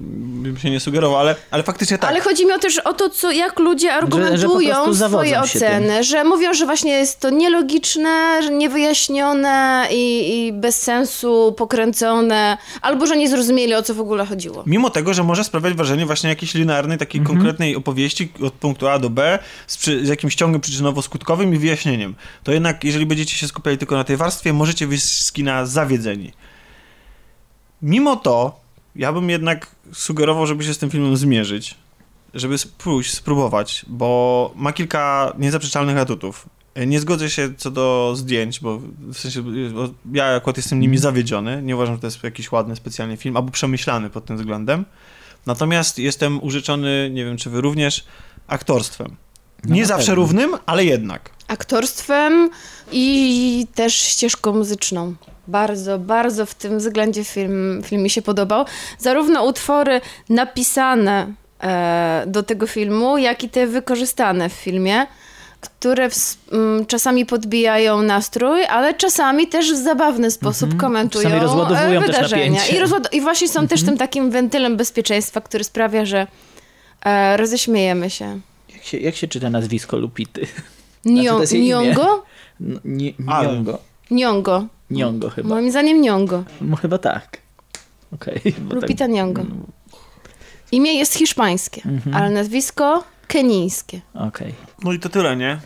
bym 0.47 0.59
się 0.59 0.71
nie 0.71 0.81
sugerował, 0.81 1.19
ale, 1.21 1.37
ale 1.51 1.63
faktycznie 1.63 1.99
tak. 1.99 2.11
Ale 2.11 2.21
chodzi 2.21 2.47
mi 2.47 2.53
o 2.53 2.59
też 2.59 2.79
o 2.79 2.93
to, 2.93 3.11
co, 3.11 3.31
jak 3.31 3.59
ludzie 3.59 3.93
argumentują 3.95 4.75
prostu 4.75 4.95
swoje 4.95 4.95
zawodzą 4.95 5.47
się 5.47 5.59
oceny, 5.59 6.05
że 6.05 6.25
mówią, 6.25 6.55
że 6.55 6.67
właśnie 6.67 6.93
jest 6.93 7.21
to 7.21 7.31
nielogiczne, 7.31 8.43
że 8.43 8.51
niewyjaśnione 8.51 9.87
i, 9.91 10.47
i 10.47 10.53
bez 10.53 10.83
sensu, 10.83 11.55
pokręcone, 11.59 12.59
albo 12.83 13.07
że 13.07 13.17
nie 13.17 13.29
zrozumieli, 13.29 13.75
o 13.75 13.83
co 13.83 13.95
w 13.95 14.01
ogóle 14.01 14.27
chodziło. 14.27 14.63
Mimo 14.67 14.91
tego, 14.91 15.15
że 15.15 15.23
może 15.23 15.45
sprawiać 15.45 15.75
wrażenie 15.75 16.07
właśnie 16.07 16.31
jakiejś 16.31 16.55
linearnej, 16.55 16.99
takiej 16.99 17.21
Mhm. 17.21 17.37
konkretnej 17.37 17.77
opowieści 17.77 18.33
od 18.43 18.53
punktu 18.53 18.89
A 18.89 18.99
do 18.99 19.11
B 19.11 19.39
z, 19.67 19.77
przy, 19.77 20.07
z 20.07 20.09
jakimś 20.09 20.35
ciągiem 20.35 20.61
przyczynowo-skutkowym 20.61 21.46
i 21.55 21.59
wyjaśnieniem. 21.59 22.15
To 22.45 22.53
jednak, 22.53 22.85
jeżeli 22.85 23.07
będziecie 23.07 23.37
się 23.37 23.49
skupiali 23.49 23.79
tylko 23.79 23.97
na 23.97 24.05
tej 24.05 24.17
warstwie, 24.17 24.53
możecie 24.53 24.87
wyjść 24.87 25.25
z 25.25 25.33
kina 25.33 25.67
zawiedzeni. 25.67 26.33
Mimo 27.83 28.17
to, 28.17 28.61
ja 28.97 29.13
bym 29.13 29.31
jednak 29.31 29.71
sugerował, 29.93 30.47
żeby 30.47 30.65
się 30.65 30.75
z 30.75 30.79
tym 30.79 30.91
filmem 30.91 31.17
zmierzyć. 31.17 31.75
Żeby 32.35 32.57
pójść, 32.79 33.15
spróbować, 33.15 33.85
bo 33.89 34.53
ma 34.57 34.73
kilka 34.73 35.33
niezaprzeczalnych 35.39 35.99
atutów. 35.99 36.49
Nie 36.87 37.01
zgodzę 37.01 37.31
się 37.31 37.55
co 37.57 37.71
do 37.71 38.13
zdjęć, 38.17 38.61
bo 38.61 38.81
w 39.01 39.19
sensie 39.19 39.43
bo 39.43 39.89
ja 40.13 40.25
akurat 40.25 40.57
jestem 40.57 40.81
nimi 40.81 40.99
zawiedziony. 40.99 41.63
Nie 41.63 41.77
uważam, 41.77 41.95
że 41.95 42.01
to 42.01 42.07
jest 42.07 42.25
jakiś 42.25 42.53
ładny, 42.53 42.77
specjalny 42.77 43.17
film, 43.17 43.37
albo 43.37 43.51
przemyślany 43.51 44.11
pod 44.11 44.25
tym 44.25 44.37
względem. 44.37 44.85
Natomiast 45.47 45.99
jestem 45.99 46.43
użyczony, 46.43 47.11
nie 47.13 47.25
wiem 47.25 47.37
czy 47.37 47.51
wy 47.51 47.61
również, 47.61 48.05
aktorstwem. 48.47 49.17
Nie 49.75 49.81
na 49.83 49.87
zawsze 49.89 50.07
pewno. 50.07 50.23
równym, 50.23 50.57
ale 50.67 50.85
jednak. 50.85 51.31
aktorstwem 51.49 52.51
i 52.93 53.67
też 53.75 53.95
ścieżką 53.95 54.53
muzyczną. 54.53 55.15
Bardzo, 55.49 55.99
bardzo 55.99 56.47
w 56.47 56.55
tym 56.55 56.79
względzie 56.79 57.25
film, 57.25 57.83
film 57.85 58.03
mi 58.03 58.11
się 58.11 58.23
podobał. 58.23 58.65
Zarówno 58.99 59.45
utwory 59.45 60.01
napisane 60.29 61.33
e, 61.63 62.25
do 62.27 62.43
tego 62.43 62.67
filmu, 62.67 63.19
jak 63.19 63.45
i 63.45 63.49
te 63.49 63.67
wykorzystane 63.67 64.49
w 64.49 64.53
filmie, 64.53 65.07
które 65.61 66.09
ws- 66.11 66.37
m, 66.53 66.87
czasami 66.87 67.27
podbijają 67.27 68.03
nastrój, 68.03 68.65
ale 68.65 68.95
czasami 68.95 69.47
też 69.49 69.73
w 69.73 69.77
zabawny 69.77 70.31
sposób 70.31 70.77
komentują 70.77 71.23
Czasami 71.25 71.43
rozładowują 71.43 72.01
e, 72.01 72.07
też 72.07 72.17
wydarzenia. 72.17 72.51
napięcie. 72.53 72.77
I, 72.77 72.81
rozład- 72.81 73.09
I 73.15 73.21
właśnie 73.21 73.49
są 73.49 73.69
też 73.69 73.83
tym 73.83 73.99
takim 73.99 74.31
wentylem 74.31 74.77
bezpieczeństwa, 74.77 75.41
który 75.41 75.65
sprawia, 75.65 76.05
że 76.05 76.27
e, 77.05 77.37
roześmiejemy 77.37 78.11
się. 78.11 78.41
Jak 78.87 78.91
się, 78.91 78.99
jak 78.99 79.17
się 79.17 79.29
czyta 79.29 79.51
nazwisko 79.51 79.97
Lupity? 79.97 80.47
Znaczy, 81.03 81.21
Nio- 81.23 81.55
imię. 81.57 81.67
Niongo? 81.69 82.25
N- 82.61 82.81
Nie, 82.85 83.13
Ale- 83.27 83.49
Niongo. 83.53 83.79
Niongo. 84.11 84.67
Niongo 84.91 85.31
chyba. 85.31 85.49
Moim 85.49 85.71
zdaniem 85.71 86.01
Niongo. 86.01 86.45
No 86.61 86.77
chyba 86.77 86.99
tak. 86.99 87.39
Bo 88.11 88.19
tak- 88.19 88.83
Lupita 88.83 89.07
Nyong'o. 89.07 89.45
Imię 90.73 90.95
jest 90.95 91.15
hiszpańskie, 91.15 91.83
Mhm. 91.87 92.17
ale 92.17 92.31
nazwisko 92.31 93.05
kenijskie. 93.29 94.01
Okej. 94.15 94.55
No 94.85 94.93
i 94.93 94.99
to 95.01 95.09
tyle, 95.09 95.37
nie? 95.37 95.59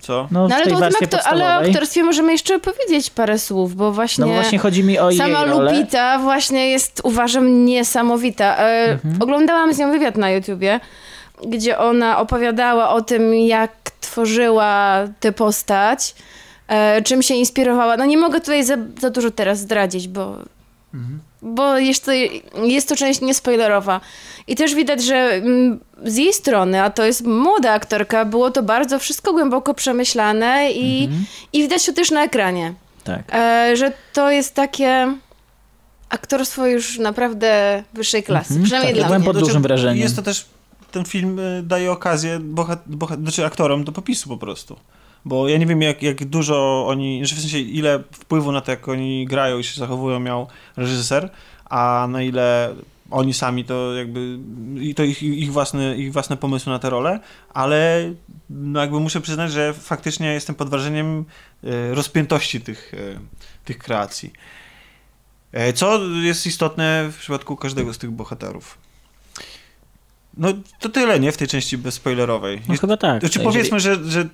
Co? 0.00 0.28
No, 0.30 0.48
No 0.48 0.54
ale, 0.54 0.66
to 0.66 0.76
o 0.76 0.80
tym 0.80 0.88
aktor, 1.02 1.20
ale 1.24 1.44
o 1.44 1.48
aktorstwie 1.48 2.02
możemy 2.04 2.32
jeszcze 2.32 2.58
powiedzieć 2.60 3.10
parę 3.10 3.38
słów, 3.38 3.74
bo 3.76 3.92
właśnie, 3.92 4.24
No 4.24 4.32
właśnie 4.32 4.58
chodzi 4.58 4.84
mi 4.84 4.98
o 4.98 5.10
jej 5.10 5.18
sama 5.18 5.44
rolę. 5.44 5.72
Lupita 5.72 6.18
właśnie 6.18 6.68
jest, 6.70 7.00
uważam, 7.04 7.64
niesamowita. 7.64 8.56
E, 8.58 8.92
Mhm. 8.92 9.22
Oglądałam 9.22 9.74
z 9.74 9.78
nią 9.78 9.90
wywiad 9.92 10.16
na 10.16 10.30
YouTubie, 10.30 10.80
gdzie 11.46 11.78
ona 11.78 12.18
opowiadała 12.18 12.90
o 12.90 13.00
tym, 13.02 13.34
jak 13.34 13.72
tworzyła 14.00 14.98
tę 15.20 15.32
postać, 15.32 16.14
e, 16.68 17.02
czym 17.02 17.22
się 17.22 17.34
inspirowała. 17.34 17.96
No 17.96 18.04
nie 18.04 18.18
mogę 18.18 18.40
tutaj 18.40 18.64
za, 18.64 18.76
za 19.00 19.10
dużo 19.10 19.30
teraz 19.30 19.58
zdradzić, 19.58 20.08
bo, 20.08 20.36
bo 21.42 21.78
jest 21.78 22.04
to, 22.04 22.12
jest 22.64 22.88
to 22.88 22.96
część 22.96 23.20
niespoilerowa. 23.20 24.00
I 24.46 24.56
też 24.56 24.74
widać, 24.74 25.04
że 25.04 25.16
mm, 25.16 25.80
z 26.04 26.16
jej 26.16 26.32
strony, 26.32 26.82
a 26.82 26.90
to 26.90 27.04
jest 27.04 27.24
młoda 27.24 27.72
aktorka, 27.72 28.24
było 28.24 28.50
to 28.50 28.62
bardzo 28.62 28.98
wszystko 28.98 29.32
głęboko 29.32 29.74
przemyślane 29.74 30.70
i, 30.72 31.04
Mhm. 31.04 31.24
i 31.52 31.62
widać 31.62 31.86
to 31.86 31.92
też 31.92 32.10
na 32.10 32.24
ekranie. 32.24 32.74
Tak. 33.04 33.22
E, 33.34 33.76
że 33.76 33.92
to 34.12 34.30
jest 34.30 34.54
takie 34.54 35.14
aktorstwo 36.08 36.66
już 36.66 36.98
naprawdę 36.98 37.82
wyższej 37.94 38.22
klasy. 38.22 38.60
Przynajmniej 38.64 38.92
tak, 38.94 39.00
dla 39.00 39.06
byłem 39.06 39.22
mnie. 39.22 39.32
pod 39.32 39.38
dużym 39.38 39.62
wrażeniem. 39.62 39.98
Jest 40.02 40.16
to 40.16 40.22
też, 40.22 40.46
ten 40.90 41.04
film 41.04 41.38
y, 41.38 41.62
daje 41.62 41.92
okazję 41.92 42.38
bohat, 42.38 42.82
bohat, 42.86 43.20
znaczy 43.20 43.46
aktorom 43.46 43.84
do 43.84 43.92
popisu 43.92 44.28
po 44.28 44.36
prostu. 44.36 44.76
Bo 45.24 45.48
ja 45.48 45.58
nie 45.58 45.66
wiem, 45.66 45.82
jak, 45.82 46.02
jak 46.02 46.24
dużo 46.24 46.86
oni, 46.88 47.26
że 47.26 47.36
w 47.36 47.40
sensie 47.40 47.58
ile 47.58 48.02
wpływu 48.12 48.52
na 48.52 48.60
to, 48.60 48.70
jak 48.70 48.88
oni 48.88 49.26
grają 49.26 49.58
i 49.58 49.64
się 49.64 49.80
zachowują 49.80 50.20
miał 50.20 50.46
reżyser, 50.76 51.30
a 51.64 52.06
na 52.10 52.22
ile 52.22 52.74
oni 53.10 53.34
sami 53.34 53.64
to 53.64 53.94
jakby, 53.94 54.38
i 54.80 54.94
to 54.94 55.02
ich, 55.02 55.22
ich, 55.22 55.52
własne, 55.52 55.96
ich 55.96 56.12
własne 56.12 56.36
pomysły 56.36 56.72
na 56.72 56.78
te 56.78 56.90
role, 56.90 57.20
ale 57.54 58.12
no 58.50 58.80
jakby 58.80 59.00
muszę 59.00 59.20
przyznać, 59.20 59.52
że 59.52 59.74
faktycznie 59.74 60.32
jestem 60.32 60.54
pod 60.54 60.70
wrażeniem 60.70 61.24
y, 61.64 61.94
rozpiętości 61.94 62.60
tych, 62.60 62.94
y, 62.94 63.18
tych 63.64 63.78
kreacji. 63.78 64.32
E, 65.52 65.72
Co 65.72 66.04
jest 66.04 66.46
istotne 66.46 67.08
w 67.12 67.18
przypadku 67.18 67.56
każdego 67.56 67.94
z 67.94 67.98
tych 67.98 68.10
bohaterów. 68.10 68.78
No 70.36 70.48
to 70.80 70.88
tyle, 70.88 71.20
nie? 71.20 71.32
W 71.32 71.36
tej 71.36 71.48
części 71.48 71.78
bezspoilerowej. 71.78 72.60
No 72.68 72.74
chyba 72.76 72.96
tak. 72.96 73.20
Znaczy 73.20 73.40
powiedzmy, 73.40 73.80
że, 73.80 73.96
że 74.04 74.28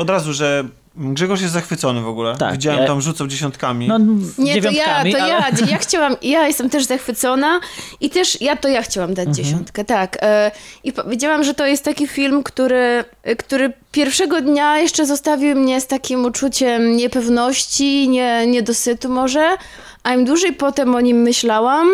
od 0.00 0.10
razu, 0.10 0.32
że 0.32 0.64
Grzegorz 0.96 1.40
jest 1.40 1.52
zachwycony 1.52 2.00
w 2.00 2.08
ogóle. 2.08 2.36
Tak, 2.36 2.52
Widziałem 2.52 2.80
ja- 2.80 2.86
tam 2.86 3.00
rzucał 3.00 3.26
dziesiątkami. 3.26 3.88
No, 3.88 3.98
Nie, 4.38 4.62
to 4.62 4.70
ja, 4.70 4.84
to 4.84 4.90
ale... 4.94 5.10
ja, 5.10 5.50
ja 5.70 5.78
chciałam, 5.86 6.16
ja 6.22 6.46
jestem 6.46 6.70
też 6.70 6.84
zachwycona 6.84 7.60
i 8.00 8.10
też 8.10 8.40
ja 8.40 8.56
to 8.56 8.68
ja 8.68 8.82
chciałam 8.82 9.14
dać 9.14 9.28
Mhm. 9.28 9.44
dziesiątkę, 9.44 9.84
tak. 9.84 10.18
E, 10.22 10.50
I 10.84 10.92
powiedziałam, 10.92 11.44
że 11.44 11.54
to 11.54 11.66
jest 11.66 11.84
taki 11.84 12.06
film, 12.08 12.42
który, 12.42 13.04
który 13.38 13.72
pierwszego 13.92 14.40
dnia 14.40 14.78
jeszcze 14.78 15.06
zostawił 15.06 15.56
mnie 15.56 15.80
z 15.80 15.86
takim 15.86 16.24
uczuciem 16.24 16.96
niepewności, 16.96 18.08
nie, 18.08 18.46
niedosytu 18.46 19.08
może, 19.08 19.48
a 20.02 20.14
im 20.14 20.24
dłużej 20.24 20.52
potem 20.52 20.94
o 20.94 21.00
nim 21.00 21.16
myślałam, 21.22 21.88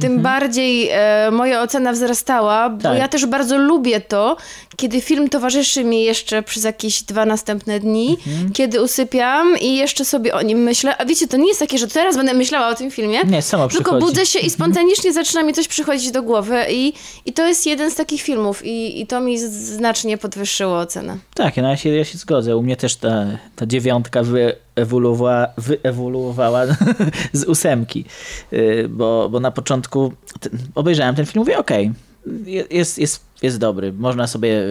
tym 0.00 0.22
bardziej 0.22 0.88
e, 0.92 1.30
moja 1.32 1.62
ocena 1.62 1.92
wzrastała, 1.92 2.70
bo 2.70 2.82
Tak. 2.82 2.98
ja 2.98 3.08
też 3.08 3.26
bardzo 3.26 3.58
lubię 3.58 4.00
to, 4.00 4.36
kiedy 4.76 5.00
film 5.00 5.28
towarzyszy 5.28 5.84
mi 5.84 6.04
jeszcze 6.04 6.42
przez 6.42 6.64
jakieś 6.64 7.02
dwa 7.02 7.26
następne 7.26 7.80
dni, 7.80 8.16
kiedy 8.54 8.82
usypiam 8.82 9.58
i 9.60 9.76
jeszcze 9.76 10.04
sobie 10.04 10.34
o 10.34 10.42
nim 10.42 10.58
myślę. 10.58 10.96
A 10.98 11.04
wiecie, 11.04 11.28
to 11.28 11.36
nie 11.36 11.48
jest 11.48 11.60
takie, 11.60 11.78
że 11.78 11.88
teraz 11.88 12.16
będę 12.16 12.34
myślała 12.34 12.68
o 12.68 12.74
tym 12.74 12.90
filmie. 12.90 13.18
Nie, 13.24 13.42
samo 13.42 13.68
Tylko 13.68 13.84
przychodzi. 13.84 14.06
budzę 14.06 14.26
się 14.26 14.38
i 14.38 14.50
spontanicznie 14.50 15.12
zaczyna 15.12 15.42
mi 15.42 15.52
coś 15.52 15.68
przychodzić 15.68 16.10
do 16.10 16.22
głowy 16.22 16.64
i, 16.70 16.92
i 17.26 17.32
to 17.32 17.46
jest 17.46 17.66
jeden 17.66 17.90
z 17.90 17.94
takich 17.94 18.22
filmów 18.22 18.64
i, 18.64 19.00
i 19.00 19.06
to 19.06 19.20
mi 19.20 19.38
znacznie 19.38 20.18
podwyższyło 20.18 20.78
ocenę. 20.78 21.16
Tak, 21.34 21.56
ja 21.56 21.76
się, 21.76 21.90
ja 21.90 22.04
się 22.04 22.18
zgodzę. 22.18 22.56
U 22.56 22.62
mnie 22.62 22.76
też 22.76 22.96
ta, 22.96 23.24
ta 23.56 23.66
dziewiątka 23.66 24.22
wyewoluowała, 24.76 25.46
wyewoluowała 25.58 26.62
z 27.32 27.44
ósemki, 27.44 28.04
Yy, 28.52 28.88
bo, 28.88 29.28
bo 29.30 29.40
na 29.40 29.50
początku 29.50 30.12
obejrzałem 30.74 31.14
ten 31.14 31.26
film 31.26 31.34
i 31.36 31.38
mówię, 31.38 31.58
okej, 31.58 31.92
je- 32.44 32.64
jest, 32.70 32.98
jest, 32.98 33.24
jest 33.42 33.58
dobry, 33.58 33.92
można 33.92 34.26
sobie 34.26 34.62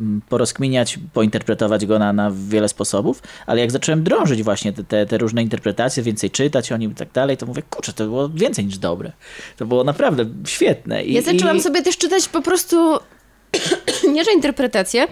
mm, 0.00 0.20
porozkminiać, 0.28 0.98
pointerpretować 1.12 1.86
go 1.86 1.98
na, 1.98 2.12
na 2.12 2.30
wiele 2.48 2.68
sposobów, 2.68 3.22
ale 3.46 3.60
jak 3.60 3.70
zacząłem 3.70 4.04
drążyć 4.04 4.42
właśnie 4.42 4.72
te, 4.72 4.84
te, 4.84 5.06
te 5.06 5.18
różne 5.18 5.42
interpretacje, 5.42 6.02
więcej 6.02 6.30
czytać 6.30 6.72
o 6.72 6.76
nim 6.76 6.90
i 6.92 6.94
tak 6.94 7.12
dalej, 7.12 7.36
to 7.36 7.46
mówię, 7.46 7.62
kurczę, 7.70 7.92
to 7.92 8.04
było 8.04 8.28
więcej 8.28 8.66
niż 8.66 8.78
dobre. 8.78 9.12
To 9.56 9.66
było 9.66 9.84
naprawdę 9.84 10.24
świetne. 10.46 11.04
I, 11.04 11.12
Ja 11.12 11.22
zaczęłam 11.22 11.56
i... 11.56 11.60
sobie 11.60 11.82
też 11.82 11.96
czytać 11.98 12.28
po 12.28 12.42
prostu, 12.42 12.98
nie 14.14 14.24
że 14.24 14.32
interpretacje, 14.32 15.06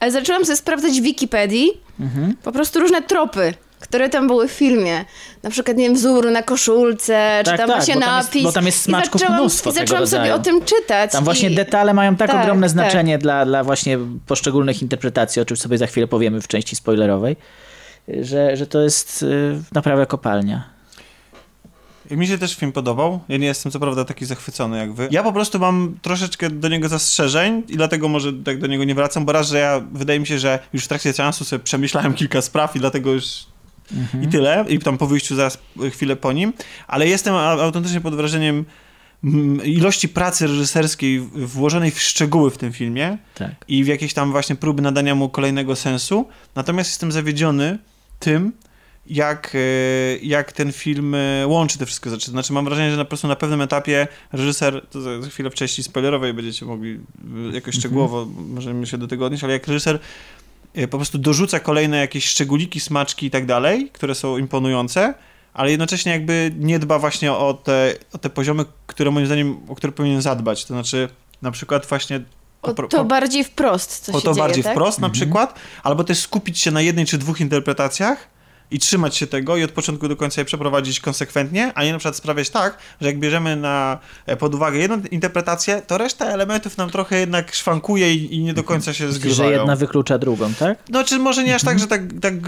ale 0.00 0.12
zaczęłam 0.12 0.44
sobie 0.44 0.56
sprawdzać 0.56 1.00
w 1.00 1.02
Wikipedii 1.04 1.80
Mhm. 2.00 2.36
po 2.42 2.52
prostu 2.52 2.80
różne 2.80 3.02
tropy. 3.02 3.54
Które 3.80 4.08
tam 4.08 4.26
były 4.26 4.48
w 4.48 4.52
filmie. 4.52 5.04
Na 5.42 5.50
przykład, 5.50 5.76
nie 5.76 5.84
wiem, 5.84 5.94
wzór 5.94 6.30
na 6.30 6.42
koszulce, 6.42 7.40
czy 7.44 7.50
Tak, 7.50 7.58
tam 7.58 7.68
tak, 7.68 7.76
właśnie 7.76 7.94
bo 7.94 8.00
tam 8.00 8.16
jest- 8.16 8.28
napis. 8.28 8.42
bo 8.42 8.52
tam 8.52 8.66
jest 8.66 8.82
smaczków 8.82 9.14
I 9.14 9.18
zaczęłam, 9.18 9.40
mnóstwo 9.40 9.70
I 9.70 9.72
tego 9.72 9.86
zaczęłam 9.86 10.06
sobie 10.06 10.34
o 10.34 10.38
tym 10.38 10.64
czytać. 10.64 11.12
Tam 11.12 11.24
właśnie 11.24 11.50
i... 11.50 11.54
detale 11.54 11.94
mają 11.94 12.16
tak, 12.16 12.30
Tak, 12.30 12.42
ogromne 12.42 12.66
tak. 12.66 12.70
znaczenie 12.72 13.18
dla, 13.18 13.46
dla 13.46 13.64
właśnie 13.64 13.98
poszczególnych 14.26 14.82
interpretacji, 14.82 15.42
o 15.42 15.44
czym 15.44 15.56
sobie 15.56 15.78
za 15.78 15.86
chwilę 15.86 16.06
powiemy 16.06 16.40
w 16.40 16.48
części 16.48 16.76
spoilerowej, 16.76 17.36
że, 18.20 18.56
że 18.56 18.66
to 18.66 18.80
jest 18.80 19.22
y, 19.22 19.62
naprawdę 19.72 20.06
kopalnia. 20.06 20.76
Mi 22.10 22.26
się 22.26 22.38
też 22.38 22.56
film 22.56 22.72
podobał. 22.72 23.20
Ja 23.28 23.36
nie 23.36 23.46
jestem 23.46 23.72
co 23.72 23.80
prawda 23.80 24.04
taki 24.04 24.26
zachwycony 24.26 24.78
jak 24.78 24.92
wy. 24.92 25.08
Ja 25.10 25.22
po 25.22 25.32
prostu 25.32 25.58
mam 25.58 25.98
troszeczkę 26.02 26.50
do 26.50 26.68
niego 26.68 26.88
zastrzeżeń 26.88 27.62
i 27.68 27.76
dlatego 27.76 28.08
może 28.08 28.32
tak 28.32 28.58
do 28.58 28.66
niego 28.66 28.84
nie 28.84 28.94
wracam, 28.94 29.24
bo 29.24 29.32
raz, 29.32 29.48
że 29.48 29.58
ja 29.58 29.82
wydaje 29.92 30.20
mi 30.20 30.26
się, 30.26 30.38
że 30.38 30.58
już 30.72 30.84
w 30.84 30.88
trakcie 30.88 31.12
seansu 31.12 31.44
sobie 31.44 31.64
przemyślałem 31.64 32.14
kilka 32.14 32.42
spraw 32.42 32.76
i 32.76 32.80
dlatego 32.80 33.12
już 33.12 33.24
i 34.22 34.28
tyle. 34.28 34.64
I 34.68 34.78
tam 34.78 34.98
po 34.98 35.06
wyjściu 35.06 35.36
zaraz 35.36 35.58
chwilę 35.90 36.16
po 36.16 36.32
nim. 36.32 36.52
Ale 36.86 37.08
jestem 37.08 37.34
autentycznie 37.34 38.00
pod 38.00 38.14
wrażeniem 38.14 38.64
mm, 39.24 39.64
ilości 39.64 40.08
pracy 40.08 40.46
reżyserskiej 40.46 41.20
włożonej 41.34 41.90
w 41.90 42.00
szczegóły 42.00 42.50
w 42.50 42.58
tym 42.58 42.72
filmie 42.72 43.18
Tak. 43.34 43.50
i 43.68 43.84
w 43.84 43.86
jakieś 43.86 44.14
tam 44.14 44.32
właśnie 44.32 44.56
próby 44.56 44.82
nadania 44.82 45.14
mu 45.14 45.28
kolejnego 45.28 45.76
sensu. 45.76 46.28
Natomiast 46.54 46.90
jestem 46.90 47.12
zawiedziony 47.12 47.78
tym, 48.18 48.52
jak, 49.10 49.52
e, 49.54 50.18
jak 50.22 50.52
ten 50.52 50.72
film 50.72 51.14
e, 51.14 51.46
łączy 51.46 51.78
te 51.78 51.86
wszystkie 51.86 52.10
rzeczy. 52.10 52.30
Znaczy 52.30 52.52
mam 52.52 52.64
wrażenie, 52.64 52.90
że 52.90 52.96
na 52.96 53.04
po 53.04 53.08
prostu 53.08 53.28
na 53.28 53.36
pewnym 53.36 53.60
etapie 53.60 54.08
reżyser, 54.32 54.86
to 54.90 55.00
za 55.00 55.22
za 55.22 55.28
chwilę 55.28 55.50
w 55.50 55.54
części 55.54 55.82
spoilerowej 55.82 56.34
będziecie 56.34 56.66
mogli 56.66 57.00
jakoś 57.52 57.74
szczegółowo, 57.74 58.26
możemy 58.48 58.86
się 58.86 58.98
do 58.98 59.06
tego 59.06 59.26
odnieść, 59.26 59.44
ale 59.44 59.52
jak 59.52 59.66
reżyser 59.66 59.98
po 60.90 60.98
prostu 60.98 61.18
dorzuca 61.18 61.60
kolejne 61.60 61.96
jakieś 61.96 62.24
szczególiki, 62.28 62.80
smaczki 62.80 63.26
i 63.26 63.30
tak 63.30 63.46
dalej, 63.46 63.90
które 63.92 64.14
są 64.14 64.38
imponujące, 64.38 65.14
ale 65.54 65.70
jednocześnie 65.70 66.12
jakby 66.12 66.52
nie 66.58 66.78
dba 66.78 66.98
właśnie 66.98 67.32
o 67.32 67.54
te, 67.54 67.94
o 68.12 68.18
te 68.18 68.30
poziomy, 68.30 68.64
które 68.86 69.10
moim 69.10 69.26
zdaniem, 69.26 69.58
o 69.68 69.74
które 69.74 69.92
powinien 69.92 70.22
zadbać. 70.22 70.64
To 70.64 70.74
znaczy 70.74 71.08
na 71.42 71.50
przykład 71.50 71.86
właśnie 71.86 72.20
O, 72.62 72.72
to 72.72 73.04
bardziej 73.04 73.44
wprost, 73.44 74.00
co 74.00 74.12
o 74.12 74.20
się 74.20 74.24
to 74.24 74.34
dzieje, 74.34 74.42
bardziej 74.42 74.64
tak? 74.64 74.72
wprost 74.72 75.00
na 75.00 75.10
przykład, 75.10 75.58
albo 75.82 76.04
też 76.04 76.18
skupić 76.20 76.58
się 76.58 76.70
na 76.70 76.80
jednej 76.80 77.06
czy 77.06 77.18
dwóch 77.18 77.40
interpretacjach 77.40 78.28
i 78.70 78.78
trzymać 78.78 79.16
się 79.16 79.26
tego 79.26 79.56
i 79.56 79.64
od 79.64 79.70
początku 79.70 80.08
do 80.08 80.16
końca 80.16 80.40
je 80.40 80.44
przeprowadzić 80.44 81.00
konsekwentnie, 81.00 81.72
a 81.74 81.84
nie 81.84 81.92
na 81.92 81.98
przykład 81.98 82.16
sprawiać 82.16 82.50
tak, 82.50 82.78
że 83.00 83.06
jak 83.06 83.18
bierzemy 83.18 83.56
na, 83.56 83.98
e, 84.26 84.36
pod 84.36 84.54
uwagę 84.54 84.78
jedną 84.78 85.00
interpretację, 85.10 85.82
to 85.86 85.98
reszta 85.98 86.24
elementów 86.26 86.76
nam 86.76 86.90
trochę 86.90 87.18
jednak 87.20 87.54
szwankuje 87.54 88.14
i, 88.14 88.34
i 88.34 88.42
nie 88.42 88.54
do 88.54 88.64
końca 88.64 88.92
się 88.94 89.06
Że 89.06 89.12
zgrywają. 89.12 89.50
jedna 89.50 89.76
wyklucza 89.76 90.18
drugą, 90.18 90.54
tak? 90.54 90.78
No, 90.88 91.04
czy 91.04 91.18
może 91.18 91.44
nie 91.44 91.54
aż 91.54 91.62
tak, 91.62 91.78
że 91.78 91.86
tak, 91.86 92.02
tak 92.20 92.34
y, 92.34 92.40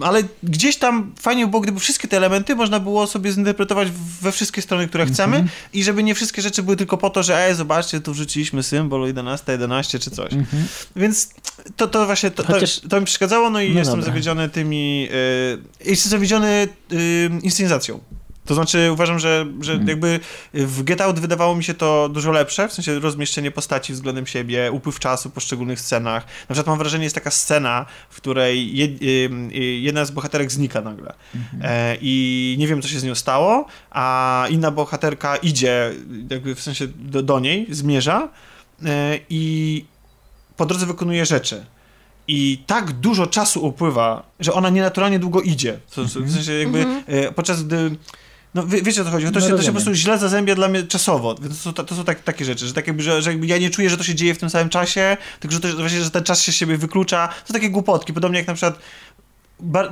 ale 0.00 0.22
gdzieś 0.42 0.76
tam 0.76 1.12
fajnie 1.20 1.44
by 1.44 1.50
było, 1.50 1.60
gdyby 1.60 1.80
wszystkie 1.80 2.08
te 2.08 2.16
elementy 2.16 2.56
można 2.56 2.80
było 2.80 3.06
sobie 3.06 3.32
zinterpretować 3.32 3.88
we 4.20 4.32
wszystkie 4.32 4.62
strony, 4.62 4.88
które 4.88 5.06
chcemy 5.06 5.44
i 5.72 5.84
żeby 5.84 6.02
nie 6.02 6.14
wszystkie 6.14 6.42
rzeczy 6.42 6.62
były 6.62 6.76
tylko 6.76 6.98
po 6.98 7.10
to, 7.10 7.22
że 7.22 7.38
ej, 7.46 7.54
zobaczcie, 7.54 8.00
tu 8.00 8.12
wrzuciliśmy 8.12 8.62
symbol 8.62 9.06
11, 9.06 9.52
11 9.52 9.98
czy 9.98 10.10
coś. 10.10 10.32
Więc 10.96 11.30
to, 11.76 11.86
to 11.88 12.06
właśnie, 12.06 12.30
to, 12.30 12.42
Chociaż- 12.44 12.80
to, 12.80 12.88
to 12.88 13.00
mi 13.00 13.06
przeszkadzało, 13.06 13.50
no 13.50 13.60
i 13.60 13.70
No 13.72 13.78
jestem 13.78 13.96
dobra. 14.00 14.12
zawiedziony 14.12 14.48
tymi, 14.48 15.01
y, 15.12 15.88
jestem 15.90 16.10
zawiedziony 16.10 16.68
y, 16.92 17.30
inscenizacją. 17.42 18.00
To 18.44 18.54
znaczy 18.54 18.92
uważam, 18.92 19.18
że, 19.18 19.46
że 19.60 19.72
Mhm. 19.72 19.88
jakby 19.88 20.20
w 20.54 20.82
Get 20.82 21.00
Out 21.00 21.20
wydawało 21.20 21.56
mi 21.56 21.64
się 21.64 21.74
to 21.74 22.08
dużo 22.08 22.32
lepsze, 22.32 22.68
w 22.68 22.72
sensie 22.72 22.98
rozmieszczenie 22.98 23.50
postaci 23.50 23.92
względem 23.92 24.26
siebie, 24.26 24.72
upływ 24.72 24.98
czasu 24.98 25.30
w 25.30 25.32
poszczególnych 25.32 25.80
scenach. 25.80 26.24
Na 26.24 26.54
przykład 26.54 26.66
mam 26.66 26.78
wrażenie, 26.78 27.04
jest 27.04 27.14
taka 27.14 27.30
scena, 27.30 27.86
w 28.10 28.16
której 28.16 28.76
je, 28.76 28.86
y, 28.86 29.64
jedna 29.64 30.04
z 30.04 30.10
bohaterek 30.10 30.52
znika 30.52 30.80
nagle 30.80 31.14
e, 31.62 31.96
i 32.00 32.56
nie 32.58 32.66
wiem, 32.66 32.82
co 32.82 32.88
się 32.88 33.00
z 33.00 33.04
nią 33.04 33.14
stało, 33.14 33.66
a 33.90 34.46
inna 34.50 34.70
bohaterka 34.70 35.36
idzie 35.36 35.92
jakby 36.30 36.54
w 36.54 36.60
sensie 36.62 36.86
do, 36.86 37.22
do 37.22 37.40
niej, 37.40 37.66
zmierza 37.70 38.28
e, 38.84 39.18
i 39.30 39.84
po 40.56 40.66
drodze 40.66 40.86
wykonuje 40.86 41.26
rzeczy. 41.26 41.66
I 42.28 42.62
tak 42.66 42.92
dużo 42.92 43.26
czasu 43.26 43.66
upływa, 43.66 44.22
że 44.40 44.52
ona 44.52 44.70
nienaturalnie 44.70 45.18
długo 45.18 45.40
idzie. 45.40 45.78
W, 45.96 46.32
sensie 46.32 46.52
jakby 46.52 46.86
e, 47.06 47.32
podczas 47.32 47.62
gdy. 47.62 47.96
No 48.54 48.66
wie, 48.66 48.82
wiecie 48.82 49.02
o 49.02 49.04
co 49.04 49.10
chodzi? 49.10 49.26
To, 49.26 49.32
No 49.32 49.40
się, 49.40 49.56
to 49.56 49.62
się 49.62 49.66
po 49.66 49.72
prostu 49.72 49.94
źle 49.94 50.18
zazębia 50.18 50.54
dla 50.54 50.68
mnie 50.68 50.82
czasowo. 50.82 51.34
Więc 51.42 51.62
to, 51.62 51.84
to 51.84 51.94
są 51.94 52.04
tak, 52.04 52.20
takie 52.22 52.44
rzeczy, 52.44 52.66
że, 52.66 52.72
tak 52.74 52.86
jakby, 52.86 53.02
że, 53.02 53.22
że 53.22 53.30
jakby 53.30 53.46
ja 53.46 53.58
nie 53.58 53.70
czuję, 53.70 53.90
że 53.90 53.96
to 53.96 54.04
się 54.04 54.14
dzieje 54.14 54.34
w 54.34 54.38
tym 54.38 54.50
samym 54.50 54.68
czasie, 54.68 55.16
tylko 55.40 55.54
że, 55.54 55.60
to, 55.60 55.68
że 55.68 55.76
właśnie, 55.76 56.00
że 56.00 56.10
ten 56.10 56.24
czas 56.24 56.42
się 56.42 56.52
z 56.52 56.54
siebie 56.54 56.76
wyklucza. 56.76 57.28
To 57.28 57.48
są 57.48 57.54
takie 57.54 57.70
głupotki, 57.70 58.12
podobnie 58.12 58.38
jak 58.38 58.46
na 58.48 58.54
przykład 58.54 58.78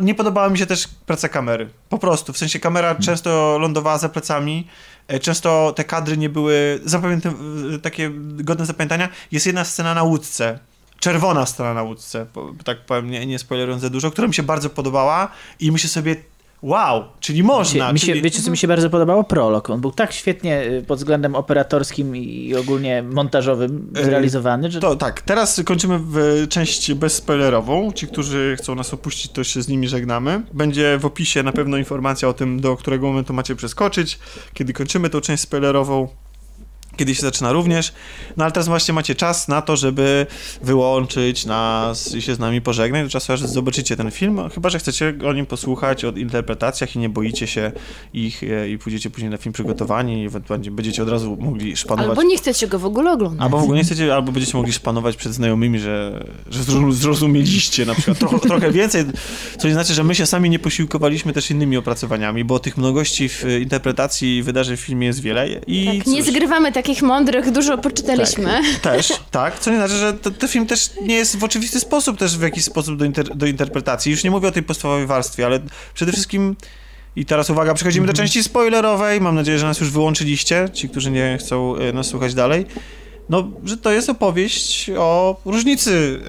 nie 0.01 0.15
podobała 0.15 0.49
mi 0.49 0.59
się 0.59 0.67
też 0.67 0.89
praca 1.07 1.29
kamery. 1.29 1.69
Po 1.89 1.99
prostu. 1.99 2.33
W 2.33 2.39
sensie 2.39 2.59
kamera 2.61 2.95
często 2.95 3.59
lądowała 3.61 3.99
za 3.99 4.09
plecami. 4.09 4.67
e, 5.09 5.19
Często 5.19 5.73
te 5.77 5.85
kadry 5.85 6.17
nie 6.17 6.29
były 6.29 6.81
zapamięty- 6.85 7.35
e, 7.75 7.79
takie 7.79 8.11
godne 8.15 8.67
zapamiętania. 8.67 9.09
Jest 9.33 9.47
jedna 9.47 9.65
scena 9.65 9.95
na 9.95 10.03
łódce. 10.03 10.59
Czerwona 11.01 11.47
scena 11.47 11.75
na 11.75 11.83
łódce, 11.83 12.27
tak 12.65 12.87
powiem, 12.87 13.11
nie, 13.11 13.27
nie 13.27 13.39
spoilerując 13.39 13.83
za 13.83 13.91
dużo, 13.91 14.11
która 14.11 14.29
mi 14.29 14.35
się 14.35 14.43
bardzo 14.43 14.71
podobała 14.71 15.29
i 15.61 15.73
myślę 15.73 15.89
sobie, 15.89 16.17
Wow, 16.63 17.05
czyli 17.21 17.43
można. 17.43 17.87
Się, 17.87 17.93
mi 17.93 18.01
się, 18.01 18.07
czyli... 18.07 18.23
Wiecie, 18.23 18.43
co 18.43 18.51
mi 18.51 18.57
się 18.57 18.69
bardzo 18.69 18.91
podobało? 18.91 19.25
Prolog. 19.25 19.71
On 19.71 19.81
był 19.81 19.93
tak 19.93 20.13
świetnie 20.13 20.63
y, 20.63 20.83
pod 20.83 20.99
względem 20.99 21.35
operatorskim 21.35 22.17
i 22.17 22.55
ogólnie 22.55 23.03
montażowym 23.03 23.93
E, 23.97 24.05
zrealizowany, 24.05 24.71
że 24.71 24.81
To 24.81 24.97
tak, 24.97 25.23
teraz 25.23 25.61
kończymy 25.65 25.99
w 25.99 26.47
część 26.49 26.95
bezspoilerową. 26.95 27.93
Ci, 27.93 28.07
którzy 28.07 28.57
chcą 28.59 28.75
nas 28.75 28.95
opuścić, 28.95 29.33
to 29.33 29.45
się 29.45 29.63
z 29.63 29.69
nimi 29.69 29.89
żegnamy. 29.89 30.43
Będzie 30.53 30.99
w 30.99 31.07
opisie 31.07 31.43
na 31.43 31.53
pewno 31.53 31.77
informacja 31.77 32.29
o 32.29 32.33
tym, 32.33 32.61
do 32.61 32.77
którego 32.77 33.07
momentu 33.07 33.35
macie 33.35 33.57
przeskoczyć, 33.57 34.19
kiedy 34.55 34.73
kończymy 34.73 35.11
tą 35.11 35.21
część 35.21 35.43
spoilerową. 35.43 36.09
Kiedy 37.01 37.15
się 37.15 37.21
zaczyna 37.23 37.53
również. 37.53 37.93
No 38.37 38.45
ale 38.45 38.53
teraz 38.53 38.69
właśnie 38.69 38.95
macie 38.95 39.15
czas 39.15 39.49
na 39.49 39.63
to, 39.63 39.77
żeby 39.77 40.27
wyłączyć 40.63 41.47
nas 41.47 42.15
i 42.15 42.23
się 42.23 42.35
z 42.35 42.39
nami 42.39 42.61
pożegnać. 42.61 43.03
Do 43.05 43.11
czasu, 43.11 43.33
aż 43.33 43.41
zobaczycie 43.41 43.97
ten 43.97 44.11
film. 44.11 44.41
Chyba, 44.55 44.71
że 44.71 44.79
chcecie 44.79 45.15
o 45.29 45.33
nim 45.33 45.47
posłuchać, 45.47 46.05
o 46.05 46.11
interpretacjach 46.11 46.97
i 46.97 46.99
nie 46.99 47.09
boicie 47.09 47.47
się 47.47 47.73
ich 48.15 48.43
e, 48.43 48.71
i 48.71 48.79
pójdziecie 48.79 49.11
później 49.11 49.31
na 49.31 49.37
film 49.37 49.53
przygotowani 49.53 50.23
i 50.23 50.27
ewentualnie 50.27 50.71
będziecie 50.71 51.03
od 51.03 51.09
razu 51.09 51.37
mogli 51.41 51.77
szpanować. 51.77 52.09
Albo 52.11 52.23
nie 52.23 52.37
chcecie 52.37 52.67
go 52.69 52.79
w 52.79 52.85
ogóle 52.85 53.13
oglądać. 53.13 53.43
Albo 53.45 53.59
w 53.59 53.63
ogóle 53.63 53.79
nie 53.79 53.85
chcecie, 53.85 54.15
albo 54.15 54.33
będziecie 54.33 54.57
mogli 54.57 54.73
szpanować 54.73 55.17
przed 55.17 55.33
znajomymi, 55.33 55.79
że, 55.79 56.25
że 56.51 56.61
zrozum- 56.63 56.93
zrozumieliście 56.93 57.87
na 57.87 57.95
przykład 57.95 58.19
trochę, 58.19 58.39
trochę 58.39 58.71
więcej, 58.73 59.05
co 59.59 59.69
nie 59.69 59.75
znaczy, 59.75 59.95
że 59.95 60.05
my 60.05 60.15
się 60.15 60.27
sami 60.27 60.51
nie 60.51 60.59
posiłkowaliśmy 60.59 61.33
też 61.33 61.51
innymi 61.51 61.77
opracowaniami, 61.77 62.45
bo 62.45 62.59
tych 62.59 62.77
mnogości 62.77 63.29
w 63.29 63.45
interpretacji 63.61 64.43
wydarzeń 64.43 64.77
w 64.77 64.81
filmie 64.81 65.07
jest 65.07 65.21
wiele 65.23 65.49
i 65.67 65.87
Tak, 65.99 66.07
nie 66.07 66.23
zgrywamy 66.23 66.73
takich 66.91 67.03
mądrych, 67.03 67.51
dużo 67.51 67.79
poczytaliśmy. 67.79 68.61
też, 68.83 69.13
tak, 69.31 69.59
co 69.59 69.71
nie 69.71 69.77
znaczy, 69.77 69.95
że 69.95 70.13
ten 70.13 70.49
film 70.49 70.67
też 70.67 70.91
nie 71.03 71.15
jest 71.15 71.37
w 71.37 71.45
oczywisty 71.45 71.81
sposób 71.81 72.19
też 72.19 72.39
w 72.39 72.43
jakiś 72.43 72.65
sposób 72.65 72.97
do, 72.97 73.05
inter, 73.05 73.37
do 73.37 73.47
interpretacji. 73.47 74.13
Już 74.13 74.25
nie 74.25 74.31
mówię 74.31 74.49
o 74.49 74.53
tej 74.53 74.63
podstawowej 74.63 75.07
warstwie, 75.07 75.47
ale 75.47 75.61
przede 75.95 76.13
wszystkim 76.13 76.57
i 77.17 77.25
teraz 77.25 77.51
uwaga, 77.51 77.75
przechodzimy 77.75 78.07
do 78.07 78.13
części 78.13 78.43
spoilerowej. 78.43 79.21
Mam 79.21 79.35
nadzieję, 79.35 79.59
że 79.59 79.67
nas 79.67 79.81
już 79.81 79.91
wyłączyliście, 79.91 80.69
ci, 80.73 80.89
którzy 80.89 81.11
nie 81.11 81.39
chcą 81.41 81.77
e, 81.77 81.93
nas 81.93 82.07
słuchać 82.07 82.35
dalej. 82.35 82.67
No, 83.31 83.51
że 83.65 83.77
to 83.77 83.93
jest 83.93 84.11
opowieść 84.11 84.91
o 84.99 85.41
różnicy 85.45 86.21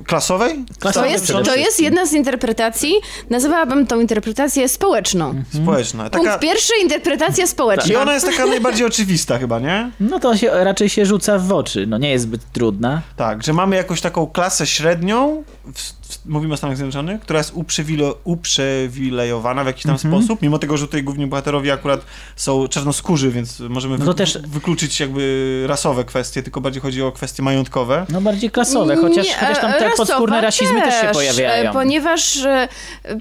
e, 0.00 0.04
klasowej. 0.04 0.64
To 0.68 0.80
Klasowe 0.80 1.10
jest, 1.10 1.32
to 1.44 1.56
jest 1.56 1.80
jedna 1.80 2.06
z 2.06 2.12
interpretacji. 2.12 2.94
Nazywałabym 3.30 3.86
tą 3.86 4.00
interpretację 4.00 4.68
społeczną. 4.68 5.34
Społeczna. 5.62 6.10
Punkt 6.10 6.26
Taka, 6.26 6.38
pierwszy, 6.38 6.72
interpretacja 6.82 7.44
I 7.44 7.48
społeczna. 7.48 8.02
ona 8.02 8.14
jest 8.14 8.26
taka 8.26 8.46
najbardziej 8.46 8.86
oczywista 8.86 9.38
chyba, 9.38 9.58
nie? 9.58 9.90
no 10.00 10.18
to 10.18 10.36
się, 10.36 10.50
raczej 10.50 10.88
się 10.88 11.06
rzuca 11.06 11.38
w 11.38 11.52
oczy. 11.52 11.86
No 11.86 11.98
nie 11.98 12.10
jest 12.10 12.24
zbyt 12.24 12.40
trudna. 12.52 13.02
Tak, 13.16 13.42
że 13.42 13.52
mamy 13.52 13.76
jakąś 13.76 14.00
taką 14.00 14.26
klasę 14.26 14.66
średnią, 14.66 15.44
w, 15.74 16.03
mówimy 16.26 16.54
o 16.54 16.56
Stanach 16.56 16.76
Zjednoczonych, 16.76 17.20
która 17.20 17.38
jest 17.38 17.50
uprzywilo, 17.54 18.18
uprzywilejowana 18.24 19.64
w 19.64 19.66
jakiś 19.66 19.82
tam 19.84 19.98
sposób, 19.98 20.42
mimo 20.42 20.58
tego, 20.58 20.76
że 20.76 20.86
tutaj 20.86 21.02
główni 21.02 21.26
bohaterowie 21.26 21.72
akurat 21.72 22.00
są 22.36 22.68
czarnoskórzy, 22.68 23.30
więc 23.30 23.60
możemy 23.60 23.98
No 23.98 24.04
to 24.04 24.10
wy, 24.12 24.18
też- 24.18 24.38
wykluczyć 24.46 25.00
jakby 25.00 25.64
rasowe 25.66 26.04
kwestie, 26.04 26.42
tylko 26.42 26.60
bardziej 26.60 26.82
chodzi 26.82 27.02
o 27.02 27.12
kwestie 27.12 27.42
majątkowe. 27.42 28.06
No 28.08 28.20
bardziej 28.20 28.50
klasowe, 28.50 28.96
chociaż, 28.96 29.26
Nie, 29.26 29.34
chociaż 29.34 29.58
tam 29.60 29.72
te 29.72 29.90
podskórne 29.96 30.40
rasizmy 30.40 30.82
też, 30.82 31.00
się 31.00 31.06
pojawiają. 31.12 31.72
Ponieważ 31.72 32.36
e, 32.36 32.68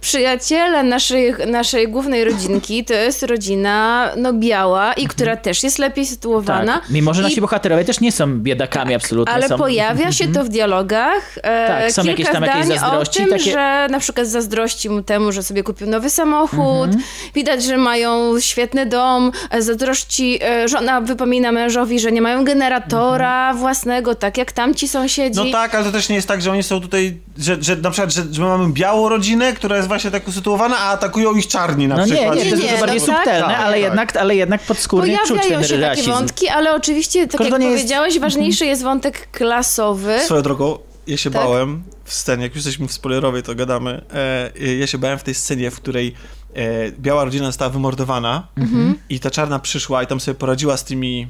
przyjaciele 0.01 0.83
naszej, 0.83 1.33
naszej 1.47 1.87
głównej 1.87 2.23
rodzinki 2.25 2.85
to 2.85 2.93
jest 2.93 3.23
rodzina 3.23 4.09
no 4.17 4.33
biała 4.33 4.93
i 4.93 5.07
która 5.07 5.37
też 5.37 5.63
jest 5.63 5.79
lepiej 5.79 6.05
sytuowana. 6.05 6.79
tak. 6.79 6.89
Mimo, 6.89 7.13
że 7.13 7.21
I- 7.21 7.23
nasi 7.23 7.41
bohaterowie 7.41 7.85
też 7.85 7.99
nie 7.99 8.11
są 8.11 8.39
biedakami 8.39 8.95
absolutnie. 8.95 9.33
Ale 9.33 9.47
są... 9.47 9.57
pojawia 9.57 10.11
się 10.11 10.27
to 10.27 10.43
w 10.43 10.49
dialogach. 10.49 11.37
E, 11.43 11.67
Tak, 11.67 11.91
są 11.91 12.01
kilka 12.01 12.11
jakieś 12.11 12.29
tam 12.33 12.43
jakieś 12.43 12.67
zazdrości, 12.79 13.21
o 13.21 13.25
tym, 13.25 13.37
takie- 13.37 13.51
że 13.51 13.87
na 13.91 13.99
przykład 13.99 14.27
zazdrości 14.27 14.89
mu 14.89 15.01
temu, 15.03 15.31
że 15.31 15.43
sobie 15.43 15.63
kupił 15.63 15.87
nowy 15.89 16.09
samochód. 16.09 16.85
Mhm. 16.85 17.03
Widać, 17.35 17.63
że 17.63 17.77
mają 17.77 18.39
świetny 18.39 18.85
dom. 18.85 19.31
Zazdrości, 19.59 20.39
e, 20.43 20.67
żona 20.67 21.01
wypomina 21.01 21.51
mężowi, 21.51 21.99
że 21.99 22.11
nie 22.11 22.21
mają 22.21 22.43
generatora 22.45 23.39
Mhm. 23.39 23.57
własnego, 23.57 24.15
tak 24.15 24.37
jak 24.37 24.51
tamci 24.51 24.87
sąsiedzi. 24.87 25.39
No 25.45 25.51
tak, 25.51 25.75
ale 25.75 25.85
to 25.85 25.91
też 25.91 26.09
nie 26.09 26.15
jest 26.15 26.27
tak, 26.27 26.41
że 26.41 26.51
oni 26.51 26.63
są 26.63 26.81
tutaj, 26.81 27.17
że, 27.37 27.57
że 27.61 27.75
na 27.75 27.91
przykład, 27.91 28.13
że, 28.13 28.23
że 28.31 28.41
mamy 28.41 28.73
białą 28.73 29.09
rodzinę, 29.09 29.53
która 29.53 29.75
jest 29.75 29.87
właśnie 29.87 30.11
tak 30.11 30.27
usytuowana, 30.27 30.77
a 30.79 30.91
atakują 30.91 31.33
ich 31.35 31.47
czarni 31.47 31.87
na 31.87 31.95
No 31.95 32.05
nie, 32.05 32.13
przykład. 32.13 32.35
nie, 32.35 32.41
to 32.41 32.47
jest 32.47 32.61
nie, 32.63 32.69
dużo 32.69 32.79
bardziej 32.81 32.99
no 32.99 33.05
tak, 33.07 33.15
subtelne, 33.15 33.47
tak, 33.47 33.59
ale, 33.59 33.71
tak. 33.73 33.81
jednak, 33.81 34.15
ale 34.17 34.35
jednak 34.35 34.61
podskórnie 34.61 35.17
czuć 35.27 35.41
ten 35.41 35.63
się 35.63 35.69
takie 35.69 35.79
rasizm. 35.81 36.11
wątki, 36.11 36.47
ale 36.49 36.75
oczywiście, 36.75 37.21
tak 37.27 37.31
Tylko 37.31 37.43
jak 37.43 37.59
nie 37.61 37.67
jest- 37.67 37.77
powiedziałeś, 37.77 38.19
ważniejszy 38.19 38.65
jest 38.65 38.83
wątek 38.83 39.27
klasowy. 39.31 40.19
Swoją 40.25 40.41
drogą, 40.41 40.77
ja 41.07 41.17
się 41.17 41.31
Tak? 41.31 41.41
bałem 41.43 41.83
w 42.03 42.13
scenie, 42.13 42.43
jak 42.43 42.55
już 42.55 42.65
jesteśmy 42.65 42.87
w 42.87 42.91
spoilerowej, 42.91 43.43
to 43.43 43.55
gadamy, 43.55 44.01
e, 44.63 44.75
ja 44.75 44.87
się 44.87 44.97
bałem 44.97 45.19
w 45.19 45.23
tej 45.23 45.33
scenie, 45.33 45.71
w 45.71 45.75
której 45.75 46.13
e, 46.53 46.91
biała 46.91 47.23
rodzina 47.23 47.45
została 47.45 47.69
wymordowana 47.69 48.47
Mhm. 48.57 48.95
i 49.09 49.19
ta 49.19 49.31
czarna 49.31 49.59
przyszła 49.59 50.03
i 50.03 50.07
tam 50.07 50.19
sobie 50.19 50.35
poradziła 50.35 50.77
z 50.77 50.83
tymi, 50.83 51.27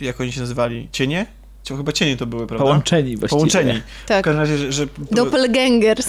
jak 0.00 0.20
oni 0.20 0.32
się 0.32 0.40
nazywali, 0.40 0.88
cienie? 0.92 1.26
Cio- 1.64 1.76
Chyba 1.76 1.92
cienie 1.92 2.16
to 2.16 2.26
były, 2.26 2.46
prawda? 2.46 2.64
Połączeni 2.64 3.16
właściwie. 3.16 3.28
Połączeni. 3.38 3.82
W 4.04 4.08
Tak. 4.08 4.24
każdym 4.24 4.40
razie, 4.40 4.58
że, 4.58 4.72
że, 4.72 4.86
Doppelgangers. 5.10 6.06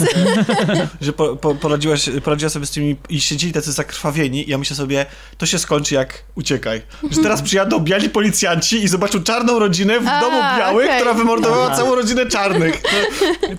że 1.01 1.13
po, 1.13 1.35
po, 1.35 1.55
poradziłaś, 1.55 2.09
poradziła 2.23 2.49
sobie 2.49 2.65
z 2.65 2.71
tymi 2.71 2.95
i 3.09 3.21
siedzieli 3.21 3.53
tacy 3.53 3.71
zakrwawieni 3.71 4.47
i 4.47 4.51
ja 4.51 4.57
myślę 4.57 4.75
sobie, 4.75 5.05
to 5.37 5.45
się 5.45 5.59
skończy 5.59 5.95
jak 5.95 6.23
uciekaj. 6.35 6.81
Że 7.11 7.21
teraz 7.21 7.41
przyjadą 7.51 7.79
biali 7.79 8.09
policjanci 8.09 8.83
i 8.83 8.87
zobaczą 8.87 9.23
czarną 9.23 9.59
rodzinę 9.59 9.99
w 9.99 10.07
A, 10.07 10.21
domu 10.21 10.37
białych, 10.57 10.85
okej. 10.85 10.99
która 10.99 11.13
wymordowała 11.13 11.65
Aha. 11.67 11.75
całą 11.77 11.95
rodzinę 11.95 12.25
czarnych. 12.25 12.81
To, 12.81 12.87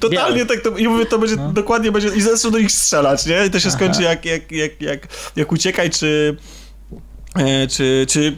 totalnie 0.09 0.47
tak 0.47 0.61
to, 0.61 0.71
i 0.71 0.89
mówię, 0.89 1.07
to 1.07 1.19
będzie, 1.19 1.37
dokładnie 1.37 1.93
będzie, 1.93 2.09
i 2.09 2.21
zaczną 2.21 2.51
do 2.51 2.59
nich 2.59 2.73
strzelać, 2.73 3.27
nie? 3.27 3.47
I 3.47 3.51
to 3.51 3.61
się 3.61 3.71
skończy 3.71 4.03
jak, 4.03 4.25
jak, 4.25 4.53
jak, 4.53 4.83
jak, 4.83 5.09
jak 5.37 5.53
uciekaj, 5.53 5.91
czy, 5.91 6.37
e, 7.37 7.67
czy, 7.67 8.07
czy 8.09 8.37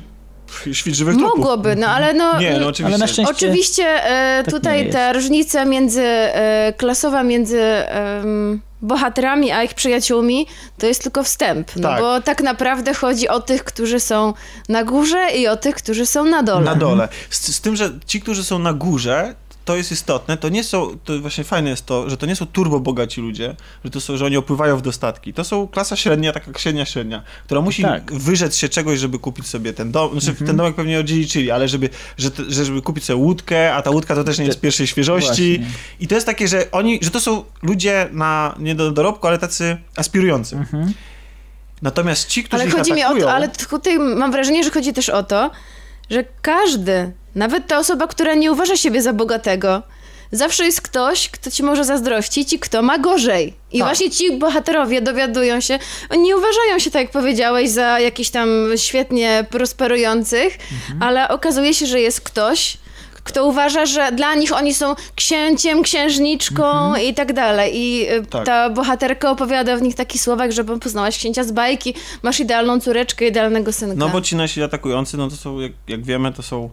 świt 0.72 0.94
żywych 0.94 1.16
trupów. 1.16 1.38
Mogłoby, 1.38 1.76
no 1.76 1.86
ale 1.86 2.14
no... 2.14 2.40
Nie, 2.40 2.58
no 2.60 2.66
oczywiście. 2.66 2.84
Ale 2.84 2.98
na 2.98 3.06
szczęście 3.06 3.32
Oczywiście 3.32 3.84
e, 3.84 4.42
tak 4.44 4.54
tutaj 4.54 4.90
ta 4.90 5.12
różnica 5.12 5.64
między 5.64 6.02
e, 6.02 6.72
klasowa 6.76 7.22
między 7.22 7.62
em, 7.62 8.60
bohaterami 8.82 9.52
a 9.52 9.62
ich 9.62 9.74
przyjaciółmi 9.74 10.46
to 10.78 10.86
jest 10.86 11.02
tylko 11.02 11.22
wstęp, 11.22 11.76
no 11.76 11.88
Tak. 11.88 12.00
bo 12.00 12.20
tak 12.20 12.42
naprawdę 12.42 12.94
chodzi 12.94 13.28
o 13.28 13.40
tych, 13.40 13.64
którzy 13.64 14.00
są 14.00 14.34
na 14.68 14.84
górze 14.84 15.28
i 15.36 15.48
o 15.48 15.56
tych, 15.56 15.74
którzy 15.74 16.06
są 16.06 16.24
na 16.24 16.42
dole. 16.42 16.64
Na 16.64 16.74
dole. 16.74 17.08
Z, 17.30 17.54
z 17.56 17.60
tym, 17.60 17.76
że 17.76 17.90
ci, 18.06 18.20
którzy 18.20 18.44
są 18.44 18.58
na 18.58 18.72
górze, 18.72 19.34
to 19.66 19.76
jest 19.76 19.92
istotne, 19.92 20.36
to 20.36 20.48
nie 20.48 20.64
są, 20.64 20.98
to 21.04 21.18
właśnie 21.20 21.44
fajne 21.44 21.70
jest 21.70 21.86
to, 21.86 22.10
że 22.10 22.16
to 22.16 22.26
nie 22.26 22.36
są 22.36 22.46
turbo 22.46 22.80
bogaci 22.80 23.20
ludzie, 23.20 23.56
że 23.84 23.90
to 23.90 24.00
są, 24.00 24.16
że 24.16 24.24
oni 24.24 24.36
opływają 24.36 24.76
w 24.76 24.82
dostatki. 24.82 25.32
To 25.34 25.44
są 25.44 25.68
klasa 25.68 25.96
średnia, 25.96 26.32
taka 26.32 26.58
średnia 26.58 26.84
średnia, 26.84 27.22
która 27.44 27.60
musi 27.60 27.82
Tak. 27.82 28.12
wyrzec 28.12 28.56
się 28.56 28.68
czegoś, 28.68 28.98
żeby 28.98 29.18
kupić 29.18 29.46
sobie 29.46 29.72
ten 29.72 29.92
dom, 29.92 30.20
znaczy 30.20 30.44
ten 30.44 30.56
domek 30.56 30.74
pewnie 30.74 31.00
odziedziczyli, 31.00 31.50
ale 31.50 31.68
żeby, 31.68 31.90
że, 32.18 32.30
żeby 32.48 32.82
kupić 32.82 33.04
sobie 33.04 33.16
łódkę, 33.16 33.74
a 33.74 33.82
ta 33.82 33.90
łódka 33.90 34.14
to 34.14 34.24
też 34.24 34.38
nie 34.38 34.44
jest 34.44 34.60
pierwszej 34.60 34.86
świeżości. 34.86 35.58
Właśnie. 35.58 35.76
I 36.00 36.08
to 36.08 36.14
jest 36.14 36.26
takie, 36.26 36.48
że 36.48 36.70
oni, 36.70 36.98
że 37.02 37.10
to 37.10 37.20
są 37.20 37.44
ludzie 37.62 38.08
na, 38.12 38.54
nie 38.58 38.74
do 38.74 38.90
dorobku, 38.90 39.26
ale 39.26 39.38
tacy 39.38 39.76
aspirujący. 39.96 40.58
Natomiast 41.82 42.28
ci, 42.28 42.44
którzy 42.44 42.62
Ale 42.62 42.70
ich 42.70 42.76
chodzi 42.76 42.92
mi 42.92 43.02
o 43.02 43.04
atakują, 43.04 43.26
to, 43.26 43.32
ale 43.32 43.48
tutaj 43.48 43.98
mam 43.98 44.32
wrażenie, 44.32 44.64
że 44.64 44.70
chodzi 44.70 44.92
też 44.92 45.08
o 45.08 45.22
to, 45.22 45.50
że 46.10 46.24
każdy, 46.42 47.12
nawet 47.36 47.66
ta 47.66 47.78
osoba, 47.78 48.06
która 48.06 48.34
nie 48.34 48.52
uważa 48.52 48.76
siebie 48.76 49.02
za 49.02 49.12
bogatego, 49.12 49.82
zawsze 50.32 50.64
jest 50.64 50.80
ktoś, 50.80 51.28
kto 51.28 51.50
ci 51.50 51.62
może 51.62 51.84
zazdrościć 51.84 52.52
i 52.52 52.58
kto 52.58 52.82
ma 52.82 52.98
gorzej. 52.98 53.54
I 53.72 53.78
Tak. 53.78 53.88
właśnie 53.88 54.10
ci 54.10 54.38
bohaterowie 54.38 55.02
dowiadują 55.02 55.60
się, 55.60 55.78
oni 56.10 56.22
nie 56.22 56.36
uważają 56.36 56.78
się, 56.78 56.90
tak 56.90 57.02
jak 57.02 57.10
powiedziałeś, 57.10 57.70
za 57.70 58.00
jakichś 58.00 58.30
tam 58.30 58.48
świetnie 58.76 59.44
prosperujących, 59.50 60.58
Mhm. 60.72 61.02
ale 61.02 61.28
okazuje 61.28 61.74
się, 61.74 61.86
że 61.86 62.00
jest 62.00 62.20
ktoś, 62.20 62.76
kto 63.24 63.46
uważa, 63.46 63.86
że 63.86 64.12
dla 64.12 64.34
nich 64.34 64.52
oni 64.52 64.74
są 64.74 64.94
księciem, 65.14 65.82
księżniczką 65.82 66.96
i 66.96 67.14
tak 67.14 67.32
dalej. 67.32 67.72
I 67.76 68.02
y, 68.02 68.06
Mhm. 68.08 68.26
Tak. 68.26 68.46
ta 68.46 68.70
bohaterka 68.70 69.30
opowiada 69.30 69.76
w 69.76 69.82
nich 69.82 69.94
takich 69.94 70.20
słowach, 70.22 70.50
że 70.50 70.64
poznałaś 70.64 71.18
księcia 71.18 71.44
z 71.44 71.52
bajki, 71.52 71.94
masz 72.22 72.40
idealną 72.40 72.80
córeczkę, 72.80 73.26
idealnego 73.26 73.72
synka. 73.72 73.94
No 73.96 74.08
bo 74.08 74.20
ci 74.20 74.36
nasi 74.36 74.62
atakujący, 74.62 75.16
no 75.16 75.30
to 75.30 75.36
są, 75.36 75.60
jak, 75.60 75.72
jak 75.88 76.04
wiemy, 76.04 76.32
to 76.32 76.42
są 76.42 76.70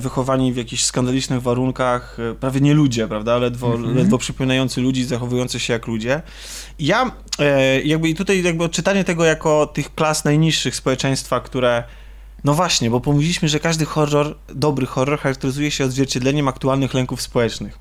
wychowani 0.00 0.52
w 0.52 0.56
jakichś 0.56 0.84
skandalicznych 0.84 1.42
warunkach, 1.42 2.16
e, 2.30 2.34
prawie 2.34 2.60
nie 2.60 2.74
ludzie, 2.74 3.08
prawda, 3.08 3.38
ledwo, 3.38 3.76
ledwo 3.76 4.18
przypominający 4.18 4.80
ludzi, 4.80 5.04
zachowujący 5.04 5.60
się 5.60 5.72
jak 5.72 5.86
ludzie. 5.86 6.22
I 6.78 6.86
Ja 6.86 7.10
e, 7.38 7.80
jakby 7.80 8.08
i 8.08 8.14
tutaj 8.14 8.42
jakby 8.42 8.64
odczytanie 8.64 9.04
tego 9.04 9.24
jako 9.24 9.66
tych 9.66 9.94
klas 9.94 10.24
najniższych 10.24 10.76
społeczeństwa, 10.76 11.40
które 11.40 11.84
no 12.44 12.54
właśnie, 12.54 12.90
bo 12.90 13.00
pomówiliśmy, 13.00 13.48
że 13.48 13.60
każdy 13.60 13.84
horror, 13.84 14.36
dobry 14.48 14.86
horror 14.86 15.18
charakteryzuje 15.18 15.70
się 15.70 15.84
odzwierciedleniem 15.84 16.48
aktualnych 16.48 16.94
lęków 16.94 17.22
społecznych. 17.22 17.78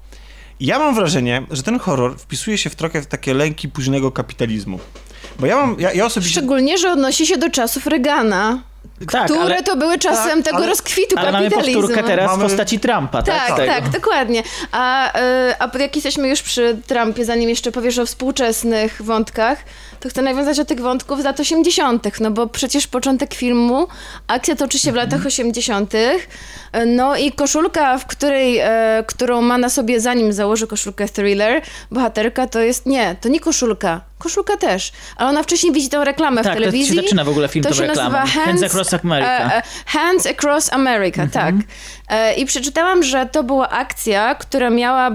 I 0.59 0.65
ja 0.65 0.79
mam 0.79 0.95
wrażenie, 0.95 1.45
że 1.51 1.63
ten 1.63 1.79
horror 1.79 2.17
wpisuje 2.17 2.57
się 2.57 2.69
w 2.69 2.75
trochę 2.75 3.01
w 3.01 3.05
takie 3.05 3.33
lęki 3.33 3.69
późnego 3.69 4.11
kapitalizmu. 4.11 4.79
Bo 5.39 5.45
ja 5.45 5.55
mam, 5.55 5.79
ja, 5.79 5.93
ja 5.93 6.05
osobiście... 6.05 6.39
Szczególnie, 6.39 6.77
że 6.77 6.91
odnosi 6.91 7.27
się 7.27 7.37
do 7.37 7.49
czasów 7.49 7.87
Reagana. 7.87 8.63
Tak, 9.11 9.23
które 9.25 9.41
ale, 9.41 9.63
to 9.63 9.75
były 9.77 9.97
czasem 9.99 10.35
Tak, 10.37 10.45
tego 10.45 10.57
ale- 10.57 10.67
rozkwitu 10.67 11.15
ale 11.17 11.31
mamy 11.31 11.45
kapitalizmu. 11.45 11.81
powtórkę 11.81 12.03
teraz 12.07 12.27
Mamy- 12.31 12.43
w 12.43 12.47
postaci 12.47 12.79
Trumpa, 12.79 13.23
tak? 13.23 13.47
Tak, 13.47 13.57
tak, 13.67 13.89
dokładnie. 13.89 14.43
A, 14.71 15.09
y, 15.19 15.53
a 15.59 15.77
jak 15.79 15.95
jesteśmy 15.95 16.29
już 16.29 16.41
przy 16.41 16.77
Trumpie, 16.87 17.25
zanim 17.25 17.49
jeszcze 17.49 17.71
powiesz 17.71 17.97
o 17.99 18.05
współczesnych 18.05 19.01
wątkach, 19.01 19.57
to 19.99 20.09
chcę 20.09 20.21
nawiązać 20.21 20.57
do 20.57 20.65
tych 20.65 20.79
wątków 20.81 21.21
z 21.21 21.23
lat 21.23 21.39
80., 21.39 22.19
no 22.19 22.31
bo 22.31 22.47
przecież 22.47 22.87
początek 22.87 23.33
filmu, 23.33 23.87
akcja 24.27 24.55
toczy 24.55 24.79
się 24.79 24.91
w 24.91 24.95
Mhm. 24.97 25.09
latach 25.09 25.25
80., 25.27 25.93
no 26.85 27.15
i 27.15 27.31
koszulka, 27.31 27.97
w 27.97 28.05
której, 28.05 28.57
e, 28.59 29.03
którą 29.07 29.41
ma 29.41 29.57
na 29.57 29.69
sobie, 29.69 29.99
zanim 29.99 30.33
założy 30.33 30.67
koszulkę 30.67 31.07
thriller, 31.07 31.61
bohaterka 31.91 32.47
to 32.47 32.59
jest, 32.59 32.85
nie, 32.85 33.15
to 33.21 33.29
nie 33.29 33.39
koszulka, 33.39 34.01
koszulka 34.23 34.57
też, 34.57 34.91
ale 35.15 35.29
ona 35.29 35.43
wcześniej 35.43 35.73
widzi 35.73 35.89
tą 35.89 36.03
reklamę 36.03 36.43
Tak, 36.43 36.53
w 36.53 36.55
to 36.55 36.59
się 36.63 36.65
telewizji. 36.71 36.95
zaczyna 36.95 37.23
w 37.23 37.29
ogóle 37.29 37.47
film 37.47 37.63
to 37.65 37.69
tą 37.71 37.81
reklamą. 37.81 38.17
nazywa 38.17 38.41
Hands 38.41 38.63
Across 38.63 38.93
America. 38.93 39.29
e, 39.53 39.57
e, 39.57 39.61
Hands 39.85 40.25
Across 40.27 40.73
America, 40.73 41.27
tak. 41.33 41.55
E, 42.09 42.33
I 42.33 42.45
przeczytałam, 42.45 43.03
że 43.03 43.25
to 43.25 43.43
była 43.43 43.69
akcja, 43.69 44.35
która 44.35 44.69
miała... 44.69 45.11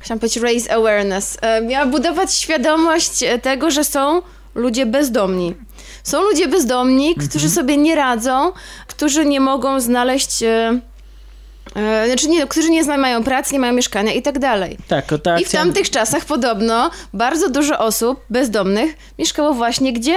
Chciałam 0.00 0.18
powiedzieć 0.18 0.42
raise 0.42 0.74
awareness. 0.74 1.38
Miała 1.68 1.86
budować 1.86 2.34
świadomość 2.34 3.24
tego, 3.42 3.70
że 3.70 3.84
są 3.84 4.22
ludzie 4.54 4.86
bezdomni. 4.86 5.54
Są 6.02 6.22
ludzie 6.22 6.48
bezdomni, 6.48 7.14
którzy 7.14 7.50
sobie 7.50 7.76
nie 7.76 7.94
radzą, 7.94 8.52
którzy 8.86 9.24
nie 9.26 9.40
mogą 9.40 9.80
znaleźć... 9.80 10.44
E, 11.74 12.06
znaczy 12.06 12.28
nie, 12.28 12.46
którzy 12.46 12.70
nie 12.70 12.84
mają 12.84 13.24
pracy, 13.24 13.52
nie 13.52 13.60
mają 13.60 13.72
mieszkania 13.72 14.12
i 14.12 14.22
tak 14.22 14.38
dalej. 14.38 14.78
Tak, 14.88 15.06
ta 15.22 15.38
I 15.38 15.44
w 15.44 15.50
tamtych 15.50 15.90
czasach 15.90 16.24
podobno 16.24 16.90
bardzo 17.14 17.50
dużo 17.50 17.78
osób 17.78 18.20
bezdomnych 18.30 18.96
mieszkało 19.18 19.54
właśnie 19.54 19.92
gdzie? 19.92 20.16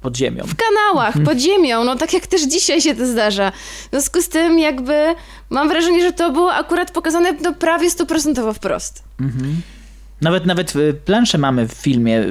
pod 0.00 0.16
ziemią. 0.16 0.44
w 0.46 0.54
kanałach, 0.56 1.14
pod 1.24 1.38
ziemią, 1.38 1.84
no 1.84 1.96
tak 1.96 2.12
jak 2.12 2.26
też 2.26 2.42
dzisiaj 2.42 2.80
się 2.80 2.94
to 2.94 3.06
zdarza. 3.06 3.50
W 3.86 3.90
związku 3.90 4.22
z 4.22 4.28
tym 4.28 4.58
jakby 4.58 5.14
mam 5.50 5.68
wrażenie, 5.68 6.02
że 6.02 6.12
to 6.12 6.32
było 6.32 6.54
akurat 6.54 6.90
pokazane 6.90 7.32
no, 7.32 7.54
prawie 7.54 7.90
stuprocentowo 7.90 8.52
wprost. 8.52 9.04
Nawet, 10.20 10.46
nawet 10.46 10.76
y, 10.76 10.94
planszę 11.04 11.38
mamy 11.38 11.68
w 11.68 11.72
filmie, 11.72 12.24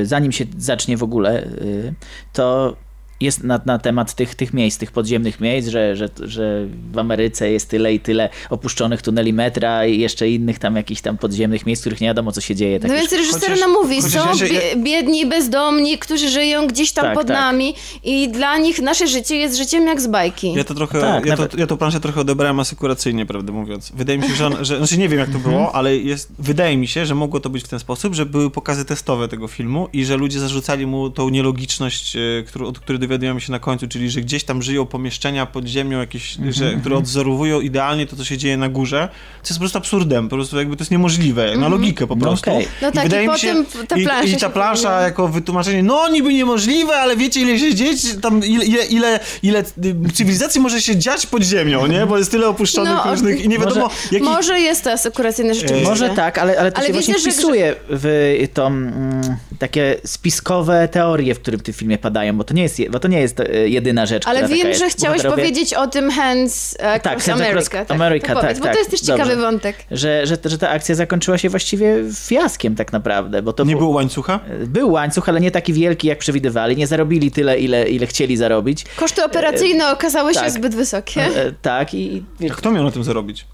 y, 0.00 0.06
zanim 0.06 0.32
się 0.32 0.44
zacznie 0.58 0.96
w 0.96 1.02
ogóle, 1.02 1.44
y, 1.44 1.94
to 2.32 2.76
jest 3.20 3.44
na, 3.44 3.60
na 3.66 3.78
temat 3.78 4.14
tych, 4.14 4.34
tych 4.34 4.54
miejsc, 4.54 4.78
tych 4.78 4.92
podziemnych 4.92 5.40
miejsc, 5.40 5.68
że, 5.68 5.96
że, 5.96 6.08
że 6.22 6.66
w 6.92 6.98
Ameryce 6.98 7.50
jest 7.52 7.68
tyle 7.68 7.94
i 7.94 8.00
tyle 8.00 8.28
opuszczonych 8.50 9.02
tuneli 9.02 9.32
metra 9.32 9.86
i 9.86 9.98
jeszcze 10.00 10.28
innych 10.30 10.58
tam 10.58 10.76
jakichś 10.76 11.00
tam 11.00 11.18
podziemnych 11.18 11.66
miejsc, 11.66 11.82
których 11.82 12.00
nie 12.00 12.06
wiadomo 12.06 12.32
co 12.32 12.40
się 12.40 12.54
dzieje. 12.54 12.80
Tak 12.80 12.88
No 12.90 12.94
już- 12.96 13.00
więc 13.10 13.12
reżyser 13.12 13.40
chociaż- 13.40 13.60
nam 13.60 13.72
mówi, 13.72 14.02
są 14.02 14.18
ja 14.18 14.76
biedni, 14.76 15.26
bezdomni, 15.26 15.98
którzy 15.98 16.28
żyją 16.30 16.66
gdzieś 16.66 16.92
tam 16.92 17.04
Tak, 17.04 17.14
pod 17.14 17.26
tak. 17.26 17.36
nami 17.36 17.74
i 18.04 18.28
dla 18.28 18.58
nich 18.58 18.78
nasze 18.82 19.06
życie 19.06 19.36
jest 19.36 19.56
życiem 19.56 19.86
jak 19.86 20.00
z 20.00 20.06
bajki. 20.06 20.52
Ja 20.54 20.64
to 20.64 20.74
trochę, 20.74 21.00
Tak, 21.00 21.26
ja, 21.26 21.36
to, 21.36 21.42
nawet- 21.42 21.58
ja 21.58 21.66
to 21.66 21.76
planszę 21.76 22.00
trochę 22.00 22.20
odebrałem 22.20 22.60
asykuracyjnie, 22.60 23.26
prawdę 23.26 23.52
mówiąc. 23.52 23.92
Wydaje 23.94 24.18
mi 24.18 24.28
się, 24.28 24.34
że, 24.34 24.46
on, 24.46 24.64
że 24.64 24.76
znaczy 24.78 24.98
nie 24.98 25.08
wiem 25.08 25.18
jak 25.18 25.28
to 25.28 25.34
Mhm. 25.36 25.54
było, 25.54 25.74
ale 25.74 25.96
jest, 25.96 26.32
wydaje 26.38 26.76
mi 26.76 26.88
się, 26.88 27.06
że 27.06 27.14
mogło 27.14 27.40
to 27.40 27.50
być 27.50 27.64
w 27.64 27.68
ten 27.68 27.78
sposób, 27.78 28.14
że 28.14 28.26
były 28.26 28.50
pokazy 28.50 28.84
testowe 28.84 29.28
tego 29.28 29.48
filmu 29.48 29.88
i 29.92 30.04
że 30.04 30.16
ludzie 30.16 30.40
zarzucali 30.40 30.86
mu 30.86 31.10
tą 31.10 31.28
nielogiczność, 31.28 32.16
e, 32.16 32.20
którą, 32.46 32.66
od 32.66 32.78
której 32.78 33.05
dowiadujemy 33.08 33.40
się 33.40 33.52
na 33.52 33.58
końcu, 33.58 33.88
czyli 33.88 34.10
że 34.10 34.20
gdzieś 34.20 34.44
tam 34.44 34.62
żyją 34.62 34.86
pomieszczenia 34.86 35.46
pod 35.46 35.66
ziemią 35.66 35.98
jakieś, 36.00 36.36
Mhm, 36.36 36.52
że, 36.52 36.74
które 36.80 36.96
odzorowują 36.96 37.60
idealnie 37.60 38.06
to, 38.06 38.16
co 38.16 38.24
się 38.24 38.38
dzieje 38.38 38.56
na 38.56 38.68
górze, 38.68 39.08
co 39.42 39.48
jest 39.48 39.58
po 39.58 39.60
prostu 39.60 39.78
absurdem, 39.78 40.28
po 40.28 40.36
prostu 40.36 40.56
jakby 40.58 40.76
to 40.76 40.82
jest 40.82 40.90
niemożliwe, 40.90 41.56
na 41.56 41.68
logikę 41.68 42.06
po 42.06 42.16
No 42.16 42.26
prostu. 42.26 42.50
okej. 42.50 42.68
No 42.82 42.92
tak, 42.92 43.04
i 43.04 43.08
wydaje 43.08 43.28
mi 43.28 43.34
potem 43.34 43.86
ta 43.88 43.96
i, 43.96 44.04
plansza 44.04 44.24
I 44.24 44.30
się 44.30 44.36
ta 44.36 44.50
plansza 44.50 44.82
powinna- 44.88 45.00
jako 45.02 45.28
wytłumaczenie, 45.28 45.82
no 45.82 46.08
niby 46.08 46.34
niemożliwe, 46.34 46.94
ale 46.96 47.16
wiecie 47.16 47.40
ile 47.40 47.58
się 47.58 47.74
dzieć, 47.74 48.02
tam 48.22 48.44
ile, 48.44 48.64
ile, 48.64 48.84
ile, 48.86 49.20
ile 49.42 49.60
y, 49.60 50.12
cywilizacji 50.14 50.60
może 50.60 50.80
się 50.82 50.96
dziać 50.96 51.26
pod 51.26 51.42
ziemią, 51.42 51.86
nie? 51.86 52.06
Bo 52.06 52.18
jest 52.18 52.30
tyle 52.30 52.48
opuszczonych 52.48 52.92
No, 53.04 53.10
różnych 53.10 53.44
i 53.44 53.48
nie 53.48 53.58
może- 53.58 53.68
wiadomo 53.68 53.90
jaki... 54.12 54.24
Może 54.24 54.60
jest 54.60 54.84
to 54.84 54.92
asykuracyjne 54.92 55.54
rzeczywiście. 55.54 55.88
Może 55.88 56.10
tak, 56.10 56.38
ale, 56.38 56.60
ale 56.60 56.72
to 56.72 56.78
Ale 56.78 56.86
się 56.86 56.92
widzę, 56.92 57.04
właśnie 57.12 57.24
że- 57.24 57.32
wpisuje 57.32 57.74
w 57.90 58.46
tą 58.54 58.66
mm, 58.66 59.36
takie 59.58 59.96
spiskowe 60.04 60.88
teorie, 60.88 61.34
w 61.34 61.40
którym 61.40 61.60
w 61.60 61.62
tym 61.62 61.74
filmie 61.74 61.98
padają, 61.98 62.36
bo 62.36 62.44
to 62.44 62.54
nie 62.54 62.62
jest, 62.62 62.78
je- 62.78 62.90
bo 62.96 63.00
to 63.00 63.08
nie 63.08 63.20
jest 63.20 63.40
e, 63.40 63.68
jedyna 63.68 64.06
rzecz, 64.06 64.26
Ale 64.26 64.38
która 64.40 64.48
wiem, 64.48 64.58
taka 64.58 64.68
jest. 64.68 64.80
że 64.80 64.88
chciałeś 64.90 65.22
Bohaterowie- 65.22 65.42
powiedzieć 65.42 65.74
o 65.74 65.86
tym 65.86 66.10
Hands 66.10 66.76
Across 66.80 67.02
Tak, 67.02 67.22
Hands 67.22 67.28
America. 67.40 67.70
Tak, 67.84 67.90
America, 67.90 68.26
to 68.28 68.34
tak, 68.34 68.42
powiedz, 68.42 68.58
Bo 68.58 68.64
tak. 68.64 68.72
to 68.72 68.78
jest 68.78 68.90
też 68.90 69.00
ciekawy 69.00 69.30
Dobrze. 69.30 69.36
wątek. 69.36 69.76
Że, 69.90 70.26
że, 70.26 70.36
że 70.44 70.58
ta 70.58 70.68
akcja 70.70 70.94
zakończyła 70.94 71.38
się 71.38 71.48
właściwie 71.48 71.96
fiaskiem 72.14 72.74
tak 72.74 72.92
naprawdę, 72.92 73.42
bo 73.42 73.52
to 73.52 73.64
Nie 73.64 73.76
było- 73.76 73.90
łańcucha? 73.94 74.40
Był 74.66 74.90
łańcuch, 74.92 75.28
ale 75.28 75.40
nie 75.40 75.50
taki 75.50 75.72
wielki, 75.72 76.08
jak 76.08 76.18
przewidywali. 76.18 76.76
Nie 76.76 76.86
zarobili 76.86 77.30
tyle, 77.30 77.58
ile, 77.58 77.88
ile 77.88 78.06
chcieli 78.06 78.36
zarobić. 78.36 78.84
Koszty 78.96 79.24
operacyjne 79.24 79.90
okazały 79.92 80.34
się 80.34 80.40
tak. 80.40 80.50
zbyt 80.50 80.74
wysokie. 80.74 81.20
E, 81.22 81.52
tak, 81.62 81.94
i, 81.94 82.22
i 82.40 82.50
A 82.50 82.54
kto 82.54 82.70
miał 82.70 82.84
na 82.84 82.90
tym 82.90 83.04
zarobić? 83.04 83.44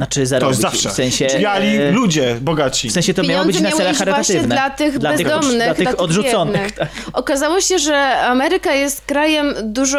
Znaczy 0.00 0.20
To 0.20 0.26
zarobić. 0.26 0.50
jest 0.50 0.60
zawsze. 0.60 0.88
W 0.88 0.92
sensie, 0.92 1.26
Biali 1.38 1.76
e, 1.76 1.90
ludzie, 1.90 2.36
bogaci. 2.40 2.88
w 2.88 2.92
sensie 2.92 3.14
to 3.14 3.22
miało 3.22 3.44
być 3.44 3.56
Pieniądze 3.56 3.78
na 3.78 3.84
właśnie 3.84 3.98
charytatywnych. 4.06 4.46
dla 4.46 4.70
tych 4.70 4.98
Dla 4.98 5.16
tych 5.16 5.26
od- 5.26 5.32
bezdomnych, 5.32 5.64
dla 5.66 5.74
tych 5.74 6.00
odrzuconych. 6.00 6.72
tak. 6.72 6.88
Okazało 7.12 7.60
się, 7.60 7.78
że 7.78 8.20
Ameryka 8.20 8.72
jest 8.74 9.00
krajem 9.00 9.54
dużo 9.62 9.98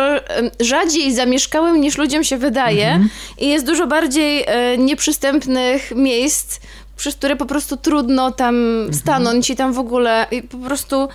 rzadziej 0.60 1.14
zamieszkałym 1.16 1.82
niż 1.82 1.98
ludziom 1.98 2.24
się 2.24 2.38
wydaje 2.38 2.86
Mhm. 2.88 3.10
i 3.38 3.48
jest 3.50 3.66
dużo 3.66 3.88
bardziej 3.88 4.44
e, 4.48 4.78
nieprzystępnych 4.78 5.92
miejsc, 5.96 6.60
przez 6.98 7.16
które 7.16 7.36
po 7.36 7.46
prostu 7.46 7.78
trudno 7.78 8.32
tam 8.32 8.56
Mhm. 8.56 8.94
stanąć 8.94 9.50
i 9.50 9.56
tam 9.56 9.74
w 9.74 9.80
ogóle 9.80 10.26
i 10.32 10.42
po 10.44 10.58
prostu 10.58 11.08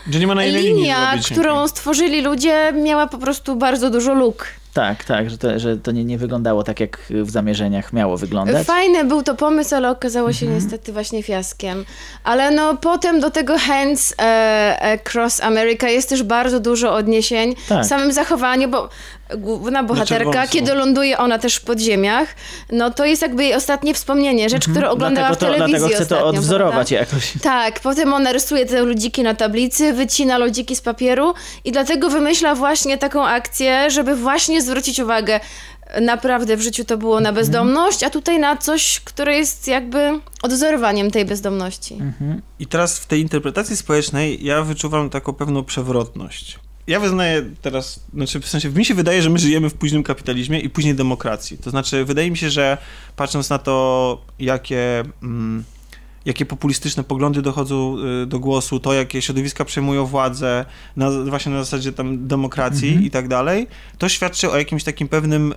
linia, 0.47 1.15
którą 1.33 1.69
stworzyli 1.69 2.21
ludzie 2.23 2.73
miała 2.85 3.07
po 3.07 3.19
prostu 3.19 3.57
bardzo 3.57 3.91
dużo 3.91 4.15
luk. 4.15 4.47
Tak, 4.77 5.05
tak, 5.05 5.31
że 5.31 5.39
to, 5.39 5.59
że 5.59 5.77
to 5.77 5.91
nie, 5.93 6.05
nie 6.05 6.19
wyglądało 6.19 6.63
tak, 6.63 6.81
jak 6.81 6.99
w 7.11 7.31
zamierzeniach 7.31 7.93
miało 7.93 8.17
wyglądać. 8.17 8.67
Fajny 8.67 9.05
był 9.05 9.23
to 9.23 9.35
pomysł, 9.35 9.75
ale 9.75 9.91
okazało 9.91 10.33
się 10.33 10.47
Mhm. 10.47 10.63
niestety 10.63 10.93
właśnie 10.93 11.23
fiaskiem. 11.23 11.85
Ale 12.25 12.51
no 12.51 12.77
potem 12.77 13.21
do 13.21 13.31
tego 13.31 13.59
Hands 13.59 14.15
e, 14.23 14.79
Across 15.01 15.41
America 15.41 15.89
jest 15.89 16.09
też 16.09 16.23
bardzo 16.23 16.61
dużo 16.61 16.95
odniesień 16.95 17.55
Tak. 17.69 17.85
w 17.85 17.89
samym 17.89 18.13
zachowaniu, 18.13 18.69
bo 18.69 18.89
główna 19.39 19.83
bohaterka, 19.83 20.47
kiedy 20.47 20.75
ląduje 20.75 21.19
ona 21.19 21.39
też 21.39 21.57
w 21.57 21.65
podziemiach, 21.65 22.29
no 22.73 22.91
to 22.91 23.05
jest 23.05 23.23
jakby 23.23 23.45
jej 23.45 23.55
ostatnie 23.55 23.95
wspomnienie, 23.95 24.49
rzecz, 24.49 24.69
którą 24.69 24.89
oglądała 24.89 25.29
Mhm. 25.29 25.29
dlatego 25.29 25.35
w 25.35 25.39
to, 25.39 25.47
telewizji 25.47 25.79
dlatego 25.79 25.97
chcę 25.97 26.07
to 26.07 26.17
ostatnio, 26.17 26.39
odwzorować 26.41 26.89
prawda? 26.89 27.15
jakoś. 27.15 27.33
Tak, 27.43 27.81
potem 27.81 28.13
ona 28.13 28.33
rysuje 28.33 28.67
te 28.67 28.83
ludziki 28.83 29.23
na 29.23 29.35
tablicy, 29.35 29.93
wycina 29.93 30.39
ludziki 30.39 30.77
z 30.77 30.81
papieru 30.81 31.35
i 31.65 31.73
dlatego 31.73 32.11
wymyśla 32.11 32.55
właśnie 32.55 32.99
taką 32.99 33.27
akcję, 33.27 33.91
żeby 33.91 34.17
właśnie 34.17 34.63
zwrócić 34.63 35.01
uwagę. 35.01 35.41
Naprawdę 36.01 36.57
w 36.57 36.61
życiu 36.61 36.85
to 36.85 36.97
było 36.97 37.21
na 37.21 37.33
bezdomność, 37.33 38.03
a 38.03 38.11
tutaj 38.11 38.39
na 38.39 38.57
coś, 38.57 39.01
które 39.01 39.37
jest 39.37 39.69
jakby 39.69 40.21
odzorowaniem 40.43 41.11
tej 41.11 41.25
bezdomności. 41.25 41.99
I 42.59 42.67
teraz 42.67 42.99
w 42.99 43.07
tej 43.07 43.21
interpretacji 43.21 43.77
społecznej 43.77 44.45
ja 44.45 44.63
wyczuwam 44.63 45.11
taką 45.11 45.33
pewną 45.33 45.65
przewrotność. 45.65 46.59
Ja 46.87 47.01
wyznaję 47.01 47.43
teraz, 47.63 48.01
znaczy 48.15 48.41
w 48.41 48.49
sensie, 48.49 48.71
mi 48.71 48.85
się 48.85 48.95
wydaje, 48.95 49.23
że 49.23 49.31
my 49.31 49.39
żyjemy 49.39 49.71
w 49.71 49.75
późnym 49.75 50.03
kapitalizmie 50.03 50.61
i 50.61 50.71
później 50.71 50.95
demokracji. 50.95 51.59
To 51.59 51.71
znaczy, 51.71 52.05
wydaje 52.05 52.31
mi 52.31 52.37
się, 52.37 52.51
że 52.51 52.79
patrząc 53.17 53.51
na 53.51 53.59
to, 53.59 54.21
jakie, 54.39 55.05
mm, 55.23 55.65
jakie 56.27 56.47
populistyczne 56.47 57.05
poglądy 57.05 57.43
dochodzą 57.43 57.97
y, 58.23 58.27
do 58.27 58.39
głosu, 58.39 58.81
to 58.81 58.93
jakie 58.93 59.23
środowiska 59.23 59.65
przejmują 59.65 60.07
władzę, 60.07 60.65
na, 60.97 61.11
właśnie 61.11 61.53
na 61.53 61.65
zasadzie 61.65 61.93
tam 61.93 62.27
demokracji 62.29 63.07
i 63.07 63.11
tak 63.11 63.29
dalej, 63.29 63.67
to 63.99 64.09
świadczy 64.09 64.51
o 64.51 64.59
jakimś 64.59 64.85
takim 64.85 65.09
pewnym 65.09 65.55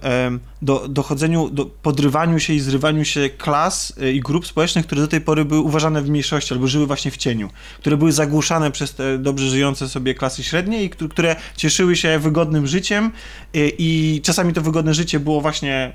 do, 0.61 0.87
dochodzeniu, 0.87 1.49
do, 1.49 1.65
podrywaniu 1.65 2.39
się 2.39 2.53
i 2.53 2.59
zrywaniu 2.59 3.05
się 3.05 3.29
klas 3.29 3.93
y, 4.01 4.13
i 4.13 4.19
grup 4.19 4.47
społecznych, 4.47 4.85
które 4.85 5.01
do 5.01 5.07
tej 5.07 5.21
pory 5.21 5.45
były 5.45 5.61
uważane 5.61 6.01
w 6.01 6.09
mniejszości 6.09 6.53
albo 6.53 6.67
żyły 6.67 6.87
właśnie 6.87 7.11
w 7.11 7.17
cieniu, 7.17 7.49
które 7.79 7.97
były 7.97 8.11
zagłuszane 8.11 8.71
przez 8.71 8.93
te 8.93 9.17
dobrze 9.17 9.49
żyjące 9.49 9.89
sobie 9.89 10.13
klasy 10.13 10.43
średnie 10.43 10.83
i 10.83 10.89
któ- 10.89 11.09
które 11.09 11.35
cieszyły 11.55 11.95
się 11.95 12.19
wygodnym 12.19 12.67
życiem 12.67 13.11
y, 13.55 13.71
i 13.77 14.21
czasami 14.23 14.53
to 14.53 14.61
wygodne 14.61 14.93
życie 14.93 15.19
było 15.19 15.41
właśnie 15.41 15.93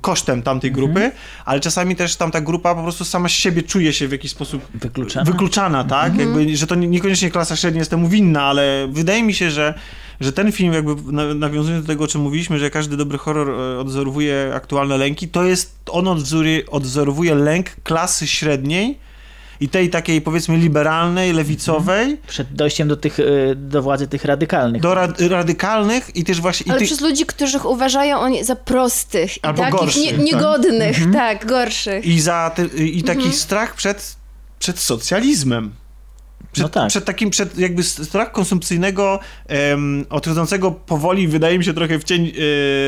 kosztem 0.00 0.42
tamtej 0.42 0.72
grupy, 0.72 1.10
ale 1.44 1.60
czasami 1.60 1.96
też 1.96 2.16
tamta 2.16 2.40
grupa 2.40 2.74
po 2.74 2.82
prostu 2.82 3.04
sama 3.04 3.28
z 3.28 3.32
siebie 3.32 3.62
czuje 3.62 3.92
się 3.92 4.08
w 4.08 4.12
jakiś 4.12 4.30
sposób 4.30 4.62
Wykluczana. 4.74 5.24
wykluczana, 5.24 5.84
tak? 5.84 6.18
Jakby, 6.18 6.56
że 6.56 6.66
to 6.66 6.74
nie- 6.74 6.88
niekoniecznie 6.88 7.30
klasa 7.30 7.56
średnia 7.56 7.78
jest 7.78 7.90
temu 7.90 8.08
winna, 8.08 8.42
ale 8.42 8.88
wydaje 8.90 9.22
mi 9.22 9.34
się, 9.34 9.50
że, 9.50 9.74
że 10.20 10.32
ten 10.32 10.52
film 10.52 10.72
jakby 10.72 11.12
na- 11.12 11.34
nawiązując 11.34 11.84
do 11.86 11.92
tego, 11.92 12.04
o 12.04 12.08
czym 12.08 12.20
mówiliśmy, 12.20 12.58
że 12.58 12.70
każdy 12.70 12.96
dobry 12.96 13.18
horror 13.18 13.50
e, 13.50 13.78
odzorowuje 13.80 14.52
aktualne 14.54 14.96
lęki, 14.96 15.28
to 15.28 15.44
jest, 15.44 15.76
on 15.90 16.08
odzoruje, 16.08 16.66
odzorowuje 16.70 17.34
lęk 17.34 17.70
klasy 17.84 18.26
średniej 18.26 18.98
i 19.60 19.68
tej 19.68 19.90
takiej 19.90 20.20
powiedzmy 20.20 20.56
liberalnej, 20.56 21.32
lewicowej, 21.32 22.16
Przed 22.26 22.54
dojściem 22.54 22.88
do, 22.88 22.96
tych, 22.96 23.18
y, 23.18 23.54
do 23.56 23.82
władzy 23.82 24.08
tych 24.08 24.24
radykalnych. 24.24 24.82
do 24.82 24.94
rad, 24.94 25.20
radykalnych 25.20 26.16
i 26.16 26.24
też 26.24 26.40
właśnie... 26.40 26.72
Ale 26.72 26.76
i 26.76 26.78
tych, 26.78 26.88
przez 26.88 27.00
ludzi, 27.00 27.26
których 27.26 27.64
uważają 27.66 28.18
oni 28.18 28.44
za 28.44 28.56
prostych 28.56 29.36
i 29.36 29.40
Albo 29.42 29.62
takich 29.62 29.80
gorszych, 29.80 30.02
nie, 30.02 30.10
tak. 30.10 30.20
niegodnych, 30.20 30.96
tak, 31.12 31.46
gorszych. 31.46 32.06
I, 32.06 32.20
za 32.20 32.54
i 32.76 33.02
taki 33.02 33.32
strach 33.32 33.74
przed, 33.74 34.16
przed 34.58 34.78
socjalizmem. 34.78 35.72
Przed, 36.52 36.62
No 36.62 36.68
tak. 36.68 36.88
przed 36.88 37.04
takim, 37.04 37.30
przed 37.30 37.58
jakby 37.58 37.82
strach 37.82 38.32
konsumpcyjnego, 38.32 39.20
em, 39.46 40.06
odchodzącego 40.10 40.70
powoli, 40.72 41.28
wydaje 41.28 41.58
mi 41.58 41.64
się 41.64 41.74
trochę 41.74 41.98
w 41.98 42.04
cień 42.04 42.32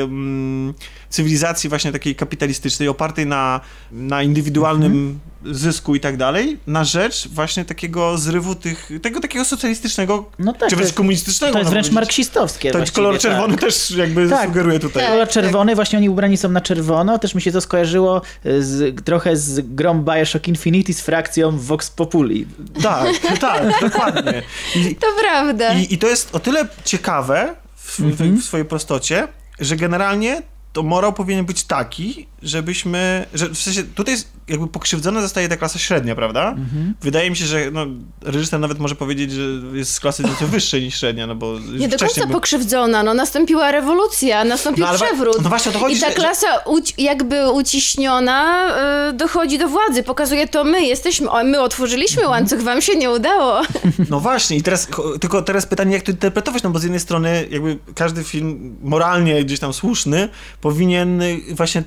em, 0.02 0.74
cywilizacji 1.10 1.69
właśnie 1.69 1.92
takiej 1.92 2.15
kapitalistycznej, 2.17 2.89
opartej 2.89 3.26
na, 3.26 3.60
na 3.92 4.23
indywidualnym 4.23 4.92
Mhm. 4.92 5.19
zysku 5.58 5.94
i 5.94 6.01
tak 6.01 6.17
dalej, 6.17 6.58
na 6.67 6.85
rzecz 6.85 7.28
właśnie 7.28 7.65
takiego 7.65 8.19
zrywu 8.19 8.55
tych, 8.55 8.91
tego 9.03 9.21
takiego 9.21 9.44
socjalistycznego, 9.44 10.31
No 10.39 10.53
tak, 10.53 10.60
czy 10.60 10.71
to 10.71 10.76
wręcz 10.76 10.87
jest- 10.89 10.97
komunistycznego. 10.97 11.53
To 11.53 11.58
jest 11.58 11.65
można 11.67 11.71
wręcz 11.74 11.87
powiedzieć. 11.87 11.94
marksistowskie. 11.94 12.71
To 12.71 12.78
jest 12.78 12.92
kolor 12.92 13.12
właściwie, 13.12 13.33
czerwony 13.35 13.53
tak. 13.55 13.60
też 13.60 13.91
jakby 13.91 14.28
Tak. 14.28 14.47
sugeruje 14.49 14.78
tutaj. 14.81 15.03
Tak. 15.03 15.12
Kolor 15.12 15.28
czerwony, 15.28 15.74
właśnie 15.74 15.99
oni 15.99 16.08
ubrani 16.08 16.37
są 16.37 16.49
na 16.49 16.60
czerwono, 16.60 17.19
też 17.19 17.35
mi 17.35 17.42
się 17.42 17.53
to 17.53 17.60
skojarzyło 17.60 18.23
z, 18.60 19.05
trochę 19.05 19.37
z 19.37 19.60
grą 19.74 20.03
Bioshock 20.03 20.49
Infinity 20.49 20.94
z 20.94 21.01
frakcją 21.01 21.58
Vox 21.58 21.91
Populi. 21.91 22.47
Tak, 22.83 23.08
tak, 23.41 23.81
dokładnie. 23.81 24.42
I, 24.76 24.97
To 24.97 25.07
prawda. 25.21 25.74
I, 25.74 25.94
I 25.94 25.99
to 25.99 26.07
jest 26.07 26.35
o 26.35 26.39
tyle 26.41 26.69
ciekawe 26.85 27.55
w, 27.76 28.01
Mhm. 28.01 28.37
w, 28.37 28.41
w 28.42 28.44
swojej 28.44 28.67
prostocie, 28.67 29.28
że 29.60 29.76
generalnie 29.76 30.42
to 30.78 30.83
morał 30.83 31.12
powinien 31.12 31.44
być 31.44 31.65
taki, 31.65 32.27
żebyśmy, 32.42 33.26
że 33.35 33.49
w 33.49 33.58
sensie 33.58 33.83
tutaj 33.85 34.15
jakby 34.49 34.69
pokrzywdzona 34.69 35.21
zostaje 35.21 35.49
ta 35.49 35.56
klasa 35.56 35.78
średnia, 35.78 36.15
prawda? 36.15 36.49
Mhm. 36.51 36.94
Wydaje 37.03 37.31
mi 37.31 37.37
się, 37.37 37.44
że 37.44 37.71
no, 37.72 37.87
reżyser 38.22 38.60
nawet 38.60 38.78
może 38.78 38.94
powiedzieć, 38.94 39.33
że 39.33 39.42
jest 39.72 39.92
z 39.94 40.01
klasy 40.01 40.22
nieco 40.22 40.47
wyższej 40.47 40.83
niż 40.83 41.01
średnia, 41.01 41.26
no 41.26 41.35
bo 41.35 41.54
Nie 41.78 41.88
do 41.88 41.99
końca 41.99 42.26
pokrzywdzona, 42.26 43.03
no 43.03 43.15
nastąpiła 43.15 43.71
rewolucja, 43.72 44.44
nastąpił 44.44 44.87
No 44.87 44.94
przewrót. 44.94 45.42
no 45.42 45.49
właśnie 45.49 45.71
o 45.71 45.72
to 45.74 45.78
chodzi, 45.81 45.97
I 45.97 46.01
ta 46.01 46.08
że- 46.08 46.15
klasa 46.15 46.47
uci- 46.67 46.94
jakby 46.99 47.51
uciśniona 47.53 48.69
y, 49.08 49.12
dochodzi 49.12 49.58
do 49.58 49.69
władzy, 49.69 50.03
pokazuje 50.03 50.49
to 50.49 50.65
my 50.65 50.85
jesteśmy, 50.87 51.31
o, 51.31 51.44
my 51.44 51.60
otworzyliśmy 51.60 52.22
Mhm. 52.22 52.31
łańcuch, 52.31 52.60
wam 52.60 52.83
się 52.83 52.97
nie 52.97 53.10
udało. 53.10 53.62
No 54.10 54.21
właśnie, 54.21 54.56
i 54.56 54.62
teraz, 54.62 54.88
tylko 55.21 55.42
teraz 55.42 55.67
pytanie, 55.67 55.94
jak 55.94 56.03
to 56.03 56.10
interpretować, 56.10 56.62
no 56.62 56.71
bo 56.71 56.78
z 56.78 56.83
jednej 56.83 57.01
strony 57.01 57.47
jakby 57.51 57.78
każdy 57.94 58.24
film 58.24 58.76
moralnie 58.83 59.44
gdzieś 59.44 59.60
tam 59.60 59.72
słuszny 59.72 60.28
powinien 60.60 61.22
właśnie 61.51 61.83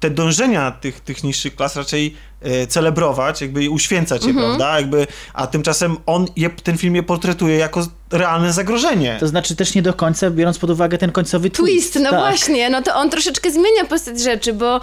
te 0.00 0.10
dążenia 0.10 0.70
tych, 0.70 1.00
tych 1.00 1.24
niższych 1.24 1.56
klas 1.56 1.76
raczej 1.76 2.16
e, 2.42 2.66
celebrować, 2.66 3.40
jakby 3.40 3.64
i 3.64 3.68
uświęcać 3.68 4.22
je, 4.24 4.28
Mhm. 4.30 4.46
prawda? 4.46 4.80
Jakby, 4.80 5.06
a 5.34 5.46
tymczasem 5.46 5.96
on 6.06 6.26
je, 6.36 6.50
ten 6.50 6.78
film 6.78 6.94
je 6.96 7.02
portretuje 7.02 7.56
jako 7.56 7.86
realne 8.10 8.52
zagrożenie. 8.52 9.16
To 9.20 9.28
znaczy 9.28 9.56
też 9.56 9.74
nie 9.74 9.82
do 9.82 9.94
końca, 9.94 10.30
biorąc 10.30 10.58
pod 10.58 10.70
uwagę 10.70 10.98
ten 10.98 11.12
końcowy 11.12 11.50
twist. 11.50 11.92
Twist, 11.92 12.04
no 12.04 12.10
tak. 12.10 12.20
właśnie, 12.20 12.70
no 12.70 12.82
to 12.82 12.94
on 12.94 13.10
troszeczkę 13.10 13.50
zmienia 13.50 13.84
postać 13.88 14.20
rzeczy, 14.20 14.52
bo 14.52 14.80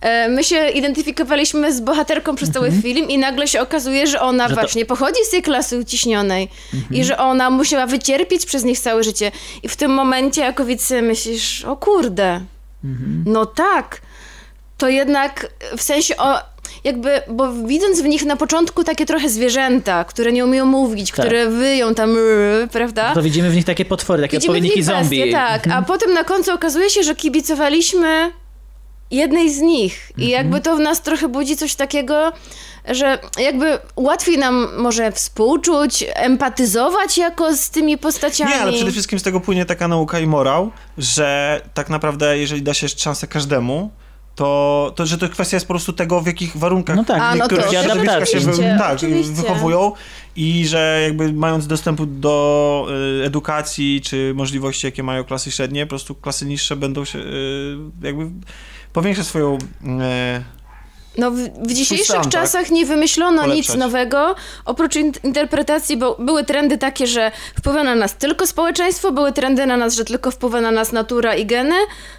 e, 0.00 0.28
my 0.28 0.44
się 0.44 0.68
identyfikowaliśmy 0.68 1.72
z 1.72 1.80
bohaterką 1.80 2.34
przez 2.36 2.50
cały 2.50 2.72
film 2.72 3.08
i 3.08 3.18
nagle 3.18 3.48
się 3.48 3.60
okazuje, 3.60 4.06
że 4.06 4.20
ona 4.20 4.30
Mhm. 4.44 4.48
Że 4.50 4.54
to- 4.54 4.60
Mhm. 4.60 4.66
właśnie 4.68 4.86
pochodzi 4.86 5.24
z 5.26 5.30
tej 5.30 5.42
klasy 5.42 5.78
uciśnionej 5.78 6.48
i 6.90 7.04
że 7.04 7.18
ona 7.18 7.50
musiała 7.50 7.86
wycierpieć 7.86 8.46
przez 8.46 8.64
nich 8.64 8.80
całe 8.80 9.04
życie. 9.04 9.32
I 9.62 9.68
w 9.68 9.76
tym 9.76 9.90
momencie 9.90 10.40
jako 10.40 10.64
widz 10.64 10.90
myślisz, 11.02 11.64
o 11.64 11.76
kurde, 11.76 12.40
Mhm. 12.84 13.24
no 13.26 13.46
tak, 13.46 14.00
to 14.78 14.88
jednak 14.88 15.46
w 15.76 15.82
sensie 15.82 16.16
o... 16.16 16.38
Jakby, 16.84 17.22
bo 17.28 17.52
widząc 17.52 18.00
w 18.00 18.04
nich 18.04 18.24
na 18.24 18.36
początku 18.36 18.84
takie 18.84 19.06
trochę 19.06 19.28
zwierzęta, 19.28 20.04
które 20.04 20.32
nie 20.32 20.44
umieją 20.44 20.64
mówić, 20.66 21.10
Tak. 21.10 21.26
które 21.26 21.50
wyją 21.50 21.94
tam, 21.94 22.16
prawda? 22.72 23.14
To 23.14 23.22
widzimy 23.22 23.50
w 23.50 23.54
nich 23.54 23.64
takie 23.64 23.84
potwory, 23.84 24.22
takie 24.22 24.36
Widzimy 24.36 24.48
w 24.48 24.56
odpowiedniki 24.56 24.78
nich 24.78 24.86
bestie, 24.86 25.02
zombie. 25.02 25.32
Tak, 25.32 25.66
a 25.68 25.82
potem 25.82 26.14
na 26.14 26.24
końcu 26.24 26.52
okazuje 26.54 26.90
się, 26.90 27.02
że 27.02 27.14
kibicowaliśmy 27.14 28.32
jednej 29.10 29.50
z 29.54 29.60
nich 29.60 30.12
i 30.18 30.28
jakby 30.28 30.60
to 30.60 30.76
w 30.76 30.80
nas 30.80 31.02
trochę 31.02 31.28
budzi 31.28 31.56
coś 31.56 31.74
takiego, 31.74 32.32
że 32.88 33.18
jakby 33.38 33.78
łatwiej 33.96 34.38
nam 34.38 34.68
może 34.78 35.12
współczuć, 35.12 36.04
empatyzować 36.14 37.18
jako 37.18 37.56
z 37.56 37.70
tymi 37.70 37.98
postaciami. 37.98 38.50
Nie, 38.50 38.60
ale 38.60 38.72
przede 38.72 38.92
wszystkim 38.92 39.18
z 39.18 39.22
tego 39.22 39.40
płynie 39.40 39.64
taka 39.64 39.88
nauka 39.88 40.18
i 40.20 40.26
morał, 40.26 40.70
że 40.98 41.60
tak 41.74 41.90
naprawdę 41.90 42.38
jeżeli 42.38 42.62
da 42.62 42.74
się 42.74 42.88
szansę 42.88 43.26
każdemu, 43.26 43.90
to, 44.36 44.92
to 44.96 45.06
że 45.06 45.18
to 45.18 45.28
kwestia 45.28 45.56
jest 45.56 45.66
po 45.66 45.74
prostu 45.74 45.92
tego, 45.92 46.20
w 46.20 46.26
jakich 46.26 46.56
warunkach 46.56 46.96
No 46.96 47.04
tak, 47.04 47.22
A, 47.22 47.34
no 47.34 47.48
to 47.48 47.72
środowiska 47.72 48.26
się 48.26 48.40
wy, 48.40 48.76
tak, 48.78 48.96
oczywiście. 48.96 49.32
wychowują 49.32 49.92
i 50.36 50.66
że 50.66 51.00
jakby 51.02 51.32
mając 51.32 51.66
dostępu 51.66 52.06
do 52.06 52.86
y, 53.20 53.24
edukacji 53.24 54.00
czy 54.00 54.32
możliwości, 54.34 54.86
jakie 54.86 55.02
mają 55.02 55.24
klasy 55.24 55.50
średnie, 55.50 55.86
po 55.86 55.90
prostu 55.90 56.14
klasy 56.14 56.46
niższe 56.46 56.76
będą 56.76 57.04
się 57.04 57.18
y, 57.18 57.76
jakby 58.02 58.30
powiększać 58.92 59.26
swoją 59.26 59.54
y, 59.54 59.58
No, 61.18 61.30
w, 61.30 61.36
w 61.38 61.72
dzisiejszych 61.72 62.06
stan, 62.06 62.22
tak? 62.22 62.32
czasach 62.32 62.70
nie 62.70 62.86
wymyślono 62.86 63.42
Polepszać. 63.42 63.68
nic 63.68 63.76
nowego, 63.76 64.34
oprócz 64.64 64.96
in- 64.96 65.12
interpretacji, 65.22 65.96
bo 65.96 66.16
były 66.18 66.44
trendy 66.44 66.78
takie, 66.78 67.06
że 67.06 67.32
wpływa 67.58 67.84
na 67.84 67.94
nas 67.94 68.14
tylko 68.16 68.46
społeczeństwo, 68.46 69.12
były 69.12 69.32
trendy 69.32 69.66
na 69.66 69.76
nas, 69.76 69.94
że 69.94 70.04
tylko 70.04 70.30
wpływa 70.30 70.60
na 70.60 70.70
nas 70.70 70.92
natura 70.92 71.34
i 71.34 71.46
geny, 71.46 71.74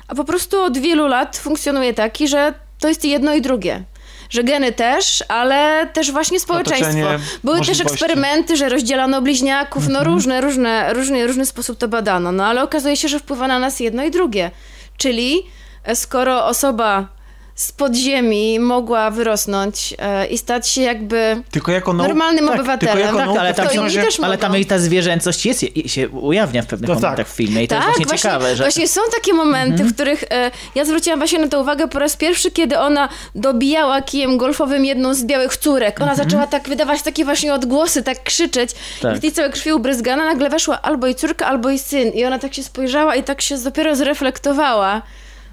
a 0.08 0.15
po 0.15 0.24
prostu 0.24 0.62
od 0.62 0.78
wielu 0.78 1.08
lat 1.08 1.38
funkcjonuje 1.38 1.94
taki, 1.94 2.28
że 2.28 2.53
to 2.80 2.88
jest 2.88 3.06
jedno 3.06 3.33
i 3.33 3.42
drugie. 3.42 3.83
Że 4.30 4.44
geny 4.44 4.72
też, 4.72 5.24
ale 5.28 5.90
też 5.94 6.12
właśnie 6.12 6.40
społeczeństwo. 6.40 6.90
Otoczenie, 6.90 7.19
Były 7.44 7.65
też 7.65 7.81
eksperymenty, 7.81 8.58
że 8.58 8.69
rozdzielano 8.69 9.22
bliźniaków, 9.22 9.88
no 9.88 10.03
różne, 10.03 10.42
różne, 10.42 10.94
różny, 10.94 11.28
różny 11.28 11.46
sposób 11.46 11.78
to 11.78 11.88
badano, 11.88 12.31
no 12.31 12.46
ale 12.46 12.63
okazuje 12.63 12.97
się, 12.97 13.08
że 13.08 13.19
wpływa 13.19 13.47
na 13.47 13.60
nas 13.60 13.80
jedno 13.80 14.03
i 14.03 14.12
drugie. 14.12 14.51
Czyli 14.97 15.44
e, 15.83 15.96
skoro 15.96 16.46
osoba 16.46 17.08
z 17.57 17.72
podziemi 17.72 18.59
mogła 18.59 19.11
wyrosnąć 19.11 19.93
e, 19.99 20.27
i 20.27 20.38
stać 20.38 20.67
się 20.69 20.81
jakby 20.81 21.41
tylko 21.51 21.72
jako 21.72 21.91
nau- 21.91 21.97
normalnym 22.07 22.45
tak, 22.47 22.56
obywatelem. 22.56 22.95
Tylko 22.97 23.17
jako 23.17 23.31
Tak, 23.31 23.40
ale 23.40 23.53
tam, 23.53 23.67
to 23.67 24.01
też 24.01 24.19
ale 24.19 24.38
tam 24.38 24.53
jej 24.53 24.65
ta 24.65 24.79
zwierzęcość 24.79 25.45
jest, 25.45 25.63
i 25.77 25.90
się 25.90 26.09
ujawnia 26.09 26.61
w 26.61 26.65
pewnych 26.65 26.90
No 26.90 26.95
tak. 26.95 27.03
momentach 27.03 27.27
w 27.27 27.31
filmie 27.35 27.63
i 27.63 27.67
to 27.67 27.75
tak, 27.75 27.83
jest 27.83 27.97
właśnie, 27.97 28.06
właśnie, 28.06 28.29
ciekawe, 28.29 28.56
że... 28.56 28.63
właśnie 28.63 28.88
są 28.88 29.01
takie 29.15 29.33
momenty, 29.33 29.72
Mhm. 29.72 29.90
w 29.90 29.93
których 29.93 30.23
e, 30.31 30.51
ja 30.75 30.85
zwróciłam 30.85 31.19
właśnie 31.19 31.40
na 31.40 31.47
to 31.47 31.61
uwagę 31.61 31.88
po 31.88 31.99
raz 31.99 32.15
pierwszy, 32.15 32.51
kiedy 32.51 32.79
ona 32.79 33.09
dobijała 33.35 34.01
kijem 34.01 34.38
golfowym 34.38 34.85
jedną 34.85 35.13
z 35.13 35.23
białych 35.23 35.57
córek. 35.57 36.01
Ona 36.01 36.11
Mhm. 36.11 36.29
zaczęła 36.29 36.47
tak 36.47 36.69
wydawać 36.69 37.01
takie 37.01 37.25
właśnie 37.25 37.53
odgłosy, 37.53 38.03
tak 38.03 38.23
krzyczeć. 38.23 38.72
Tak. 39.01 39.15
I 39.15 39.17
w 39.17 39.22
tej 39.22 39.31
całej 39.31 39.51
krwi 39.51 39.73
ubryzgana 39.73 40.25
nagle 40.25 40.49
weszła 40.49 40.81
albo 40.81 41.07
jej 41.07 41.15
córka, 41.15 41.45
albo 41.47 41.69
jej 41.69 41.79
syn. 41.79 42.09
I 42.09 42.25
ona 42.25 42.40
tak 42.40 42.53
się 42.53 42.63
spojrzała 42.63 43.15
i 43.15 43.23
tak 43.23 43.41
się 43.41 43.57
dopiero 43.57 43.95
zreflektowała. 43.95 45.01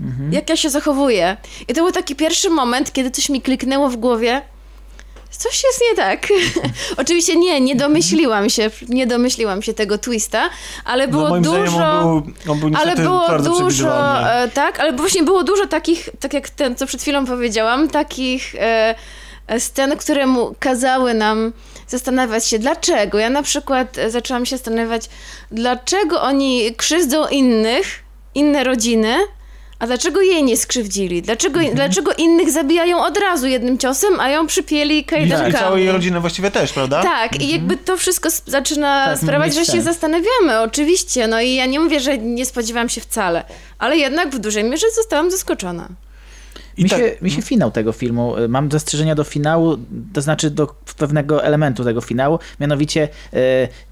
Mhm. 0.01 0.33
Jak 0.33 0.51
ja 0.51 0.57
się 0.57 0.71
zachowuję. 0.71 1.37
I 1.69 1.75
to 1.75 1.83
był 1.83 1.93
taki 1.93 2.17
pierwszy 2.17 2.51
moment, 2.51 2.93
kiedy 2.93 3.11
coś 3.11 3.29
mi 3.29 3.43
kliknęło 3.43 3.89
w 3.91 3.97
głowie. 3.97 4.43
Coś 5.39 5.65
jest 5.65 5.81
nie 5.91 5.97
tak. 5.97 6.27
Oczywiście 7.03 7.37
nie, 7.37 7.61
nie 7.61 7.77
domyśliłam 7.77 8.51
się, 8.51 8.71
nie 8.89 9.07
domyśliłam 9.07 9.63
się 9.63 9.75
tego 9.75 9.99
twista, 9.99 10.51
ale 10.85 11.09
było 11.09 11.29
no, 11.29 11.41
dużo... 11.41 11.87
on 11.87 12.23
był, 12.23 12.53
on 12.53 12.61
był 12.61 12.71
Ale 12.81 12.97
było 12.97 13.39
dużo, 13.39 14.31
e, 14.31 14.49
tak, 14.49 14.81
ale 14.81 14.93
właśnie 14.93 15.23
było 15.23 15.45
dużo 15.45 15.67
takich, 15.67 16.09
tak 16.21 16.35
jak 16.35 16.51
ten, 16.51 16.77
co 16.77 16.87
przed 16.87 17.03
chwilą 17.03 17.27
powiedziałam, 17.27 17.89
takich 17.89 18.55
e, 18.55 18.95
e, 19.47 19.61
scen, 19.61 19.97
które 19.97 20.27
mu 20.27 20.55
kazały 20.59 21.15
nam 21.15 21.53
zastanawiać 21.89 22.47
się, 22.47 22.59
dlaczego. 22.59 23.19
Ja 23.19 23.31
na 23.31 23.43
przykład 23.43 23.99
e, 23.99 24.11
zaczęłam 24.11 24.47
się 24.47 24.57
zastanawiać, 24.57 25.11
dlaczego 25.51 26.23
oni 26.23 26.75
krzywdzą 26.77 27.29
innych, 27.29 27.87
inne 28.35 28.65
rodziny, 28.65 29.17
a 29.85 29.87
dlaczego 29.87 30.21
jej 30.23 30.43
nie 30.45 30.57
skrzywdzili? 30.57 31.23
Dlaczego, 31.23 31.59
Mhm. 31.61 31.77
dlaczego 31.77 32.13
innych 32.13 32.51
zabijają 32.51 33.05
od 33.05 33.19
razu 33.19 33.47
jednym 33.47 33.79
ciosem, 33.79 34.21
a 34.21 34.29
ją 34.29 34.47
przypieli 34.47 34.95
I, 34.97 34.99
I 34.99 35.05
kajdankami? 35.05 35.53
całej 35.55 35.85
jej 35.85 35.93
rodziny 35.93 36.21
właściwie 36.21 36.51
też, 36.51 36.73
prawda? 36.73 37.03
Tak, 37.03 37.41
i 37.43 37.53
jakby 37.53 37.77
to 37.77 37.97
wszystko 37.97 38.29
zaczyna 38.47 39.05
Tak, 39.07 39.15
ma 39.15 39.17
sprawiać, 39.27 39.55
że 39.55 39.65
się 39.65 39.83
zastanawiamy, 39.83 40.61
oczywiście. 40.63 41.27
No 41.27 41.41
i 41.41 41.55
ja 41.55 41.67
nie 41.67 41.81
mówię, 41.81 42.01
że 42.01 42.19
nie 42.19 42.47
spodziewałam 42.47 42.89
się 42.89 43.01
wcale, 43.01 43.45
ale 43.79 43.97
jednak 43.97 44.31
w 44.35 44.39
dużej 44.39 44.65
mierze 44.65 44.87
zostałam 44.97 45.31
zaskoczona. 45.31 45.89
I 46.77 46.85
Mi, 46.85 46.91
tak- 46.91 46.99
się, 46.99 47.17
mi 47.23 47.31
się 47.31 47.43
finał 47.43 47.71
tego 47.71 47.93
filmu, 47.93 48.37
y, 48.39 48.49
mam 48.49 48.71
zastrzeżenia 48.71 49.15
do 49.15 49.25
finału, 49.25 49.77
to 50.13 50.21
znaczy 50.23 50.51
do 50.51 50.67
pewnego 50.99 51.45
elementu 51.45 51.85
tego 51.85 52.01
finału, 52.01 52.39
mianowicie 52.61 53.09
e, 53.33 53.39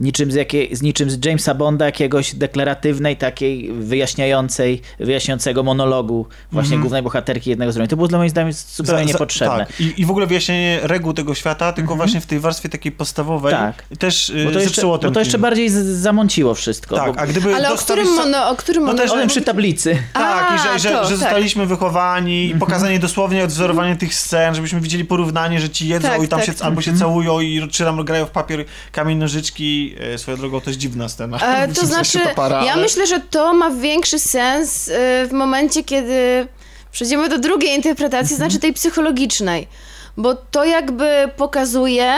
niczym 0.00 0.32
z, 0.32 0.34
jakiej, 0.34 0.76
z 0.76 0.82
niczym 0.82 1.10
z 1.10 1.24
Jamesa 1.24 1.54
Bonda, 1.54 1.84
jakiegoś 1.86 2.34
deklaratywnej, 2.34 3.16
takiej 3.16 3.72
wyjaśniającej, 3.72 4.82
wyjaśniającego 5.00 5.62
monologu 5.62 6.26
właśnie 6.52 6.78
głównej 6.78 7.02
bohaterki 7.02 7.50
jednego 7.50 7.72
z 7.72 7.76
rodzin. 7.76 7.88
To 7.90 7.96
było 7.96 8.08
dla 8.08 8.18
moim 8.18 8.30
zdaniem 8.30 8.52
zupełnie 8.52 8.98
Za- 9.02 9.06
za- 9.06 9.12
niepotrzebne. 9.12 9.66
Tak. 9.66 9.80
I, 9.80 10.00
I 10.00 10.06
w 10.06 10.10
ogóle 10.10 10.26
wyjaśnienie 10.26 10.80
reguł 10.82 11.12
tego 11.12 11.34
świata, 11.34 11.72
tylko 11.72 11.96
właśnie 11.96 12.20
w 12.20 12.26
tej 12.26 12.40
warstwie 12.40 12.68
takiej 12.68 12.92
podstawowej 12.92 13.52
Tak. 13.52 13.82
też 13.98 14.28
y, 14.28 14.32
Bo 14.44 14.50
to 14.50 14.58
jeszcze, 14.58 14.74
zepsuło 14.74 14.98
ten 14.98 15.10
bo 15.10 15.14
to 15.14 15.20
jeszcze 15.20 15.32
film. 15.32 15.42
bardziej 15.42 15.68
z, 15.70 15.74
zamąciło 15.86 16.54
wszystko. 16.54 16.96
Tak, 16.96 17.14
bo, 17.14 17.20
a 17.20 17.26
gdyby 17.26 17.54
Ale 17.54 17.72
o 17.72 17.76
którym, 17.76 18.06
sa- 18.06 18.16
mono, 18.16 18.48
o 18.50 18.56
którym 18.56 18.84
No 18.84 18.94
też- 18.94 19.10
o 19.10 19.14
tym 19.16 19.28
przy 19.28 19.42
tablicy. 19.42 19.98
Tak, 20.12 20.46
A, 20.50 20.56
i 20.56 20.58
że, 20.58 20.78
że, 20.78 20.88
to, 20.94 21.04
że 21.04 21.10
tak. 21.10 21.18
zostaliśmy 21.18 21.66
wychowani, 21.66 22.46
i 22.50 22.54
pokazanie 22.72 22.98
dosłownie 22.98 23.44
odwzorowanie 23.44 23.96
tych 23.96 24.14
scen, 24.14 24.54
żebyśmy 24.54 24.80
widzieli 24.80 25.04
porównanie, 25.04 25.60
że 25.60 25.70
ci 25.70 25.88
jedzą 25.88 26.08
Tak, 26.08 26.22
i 26.22 26.28
tam 26.28 26.40
tak. 26.40 26.46
się, 26.46 26.64
albo 26.64 26.82
się 26.82 26.96
całują 26.98 27.40
i 27.40 27.68
czy 27.70 27.84
tam 27.84 28.04
grają 28.04 28.26
w 28.26 28.30
papier 28.30 28.64
kamień 28.92 29.18
nożyczki. 29.18 29.96
E, 30.14 30.18
Swoją 30.18 30.36
drogą 30.36 30.60
to 30.60 30.70
jest 30.70 30.80
dziwna 30.80 31.08
scena. 31.08 31.38
E, 31.38 31.68
to 31.74 31.86
znaczy, 31.86 32.18
para, 32.36 32.64
ja 32.64 32.72
ale- 32.72 32.82
myślę, 32.82 33.06
że 33.06 33.20
to 33.20 33.54
ma 33.54 33.70
większy 33.70 34.18
sens 34.18 34.88
e, 34.88 35.26
w 35.26 35.32
momencie, 35.32 35.84
kiedy 35.84 36.46
przejdziemy 36.92 37.28
do 37.28 37.38
drugiej 37.38 37.74
interpretacji, 37.76 38.36
znaczy 38.36 38.58
tej 38.58 38.72
psychologicznej. 38.72 39.68
Bo 40.16 40.34
to 40.34 40.64
jakby 40.64 41.30
pokazuje, 41.36 42.14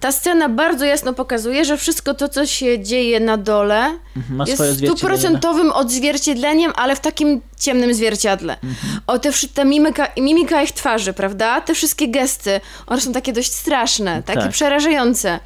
ta 0.00 0.12
scena 0.12 0.48
bardzo 0.48 0.84
jasno 0.84 1.12
pokazuje, 1.14 1.64
że 1.64 1.76
wszystko 1.76 2.14
to, 2.14 2.28
co 2.28 2.46
się 2.46 2.82
dzieje 2.82 3.20
na 3.20 3.36
dole, 3.36 3.98
Mhm, 4.16 4.36
Ma 4.36 4.44
jest 4.46 4.62
stuprocentowym 4.78 5.72
odzwierciedleniem, 5.72 6.72
ale 6.76 6.96
w 6.96 7.00
takim 7.00 7.40
ciemnym 7.60 7.94
zwierciadle. 7.94 8.52
Mhm. 8.52 9.00
O 9.06 9.18
te, 9.18 9.30
ta 9.54 9.64
mimika, 9.64 10.08
mimika 10.16 10.62
ich 10.62 10.72
twarzy, 10.72 11.12
prawda? 11.12 11.60
Te 11.60 11.74
wszystkie 11.74 12.08
gesty, 12.08 12.60
one 12.86 13.00
są 13.00 13.12
takie 13.12 13.32
dość 13.32 13.52
straszne, 13.52 14.22
takie 14.22 14.40
Tak. 14.40 14.50
przerażające. 14.52 15.40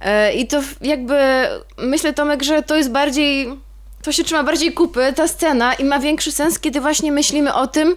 E, 0.00 0.32
I 0.34 0.46
to 0.46 0.60
jakby, 0.80 1.16
myślę 1.78 2.12
Tomek, 2.12 2.42
że 2.42 2.62
to 2.62 2.76
jest 2.76 2.90
bardziej, 2.90 3.48
to 4.02 4.12
się 4.12 4.24
trzyma 4.24 4.44
bardziej 4.44 4.72
kupy, 4.72 5.12
ta 5.16 5.28
scena 5.28 5.74
i 5.74 5.84
ma 5.84 5.98
większy 5.98 6.32
sens, 6.32 6.58
kiedy 6.58 6.80
właśnie 6.80 7.12
myślimy 7.12 7.54
o 7.54 7.66
tym, 7.66 7.96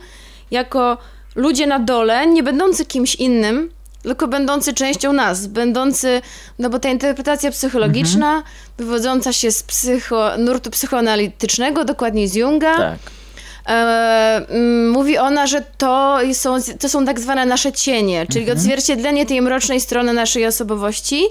jako 0.52 0.98
ludzie 1.36 1.68
na 1.68 1.80
dole, 1.80 2.28
nie 2.28 2.44
będący 2.44 2.86
kimś 2.86 3.16
innym, 3.16 3.72
tylko 4.04 4.28
będący 4.28 4.74
częścią 4.74 5.14
nas, 5.14 5.48
będący, 5.48 6.22
no 6.60 6.70
bo 6.70 6.80
ta 6.80 6.90
interpretacja 6.90 7.52
psychologiczna, 7.52 8.44
wywodząca 8.78 9.34
się 9.34 9.52
z 9.52 9.64
psycho, 9.64 10.32
nurtu 10.38 10.70
psychoanalitycznego, 10.70 11.86
dokładniej 11.86 12.28
z 12.28 12.36
Junga, 12.36 12.78
Tak. 12.78 13.00
e, 13.68 13.72
mm, 14.50 14.90
mówi 14.92 15.18
ona, 15.18 15.48
że 15.48 15.62
to 15.78 16.18
są, 16.34 16.58
to 16.80 16.90
są 16.90 17.06
tak 17.06 17.20
zwane 17.20 17.46
nasze 17.46 17.72
cienie, 17.72 18.26
czyli 18.28 18.40
Mhm. 18.40 18.58
odzwierciedlenie 18.58 19.26
tej 19.26 19.42
mrocznej 19.42 19.82
strony 19.82 20.14
naszej 20.14 20.48
osobowości, 20.48 21.24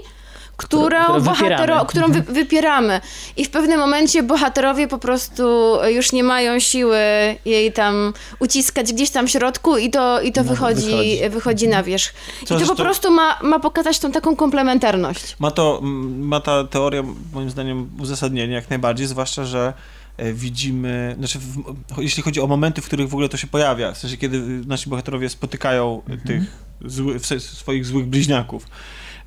którą, 0.65 1.03
którą 1.03 1.21
bohatero, 1.21 1.57
wypieramy. 1.57 1.85
którą 1.85 2.11
wy, 2.11 2.21
wypieramy. 2.21 3.01
I 3.37 3.45
w 3.45 3.49
pewnym 3.49 3.79
momencie 3.79 4.23
bohaterowie 4.23 4.87
po 4.87 4.97
prostu 4.97 5.77
już 5.87 6.11
nie 6.11 6.23
mają 6.23 6.59
siły 6.59 6.97
jej 7.45 7.73
tam 7.73 8.13
uciskać 8.39 8.93
gdzieś 8.93 9.09
tam 9.09 9.27
w 9.27 9.31
środku 9.31 9.77
i 9.77 9.89
to, 9.89 10.21
i 10.21 10.31
to 10.31 10.43
wychodzi, 10.43 10.85
wychodzi. 10.85 11.29
wychodzi. 11.29 11.67
na 11.67 11.83
wierzch. 11.83 12.13
I 12.43 12.45
Co 12.45 12.59
to 12.59 12.65
po 12.65 12.75
prostu 12.75 13.11
ma, 13.11 13.39
ma 13.43 13.59
pokazać 13.59 13.99
tą 13.99 14.11
taką 14.11 14.35
komplementarność. 14.35 15.35
Ma 15.39 15.51
to, 15.51 15.79
ma 16.17 16.39
ta 16.39 16.63
teoria 16.63 17.03
moim 17.33 17.49
zdaniem 17.49 17.89
uzasadnienie 17.99 18.53
jak 18.53 18.69
najbardziej, 18.69 19.07
zwłaszcza, 19.07 19.45
że 19.45 19.73
e, 20.17 20.33
widzimy, 20.33 21.15
znaczy 21.17 21.39
w, 21.39 21.63
jeśli 21.97 22.23
chodzi 22.23 22.41
o 22.41 22.47
momenty, 22.47 22.81
w 22.81 22.85
których 22.85 23.09
w 23.09 23.13
ogóle 23.13 23.29
to 23.29 23.37
się 23.37 23.47
pojawia, 23.47 23.91
w 23.91 23.97
sensie 23.97 24.17
kiedy 24.17 24.39
nasi 24.67 24.89
bohaterowie 24.89 25.29
spotykają 25.29 26.01
tych 26.25 26.43
zły, 26.85 27.19
swoich 27.39 27.85
złych 27.85 28.05
bliźniaków. 28.05 28.67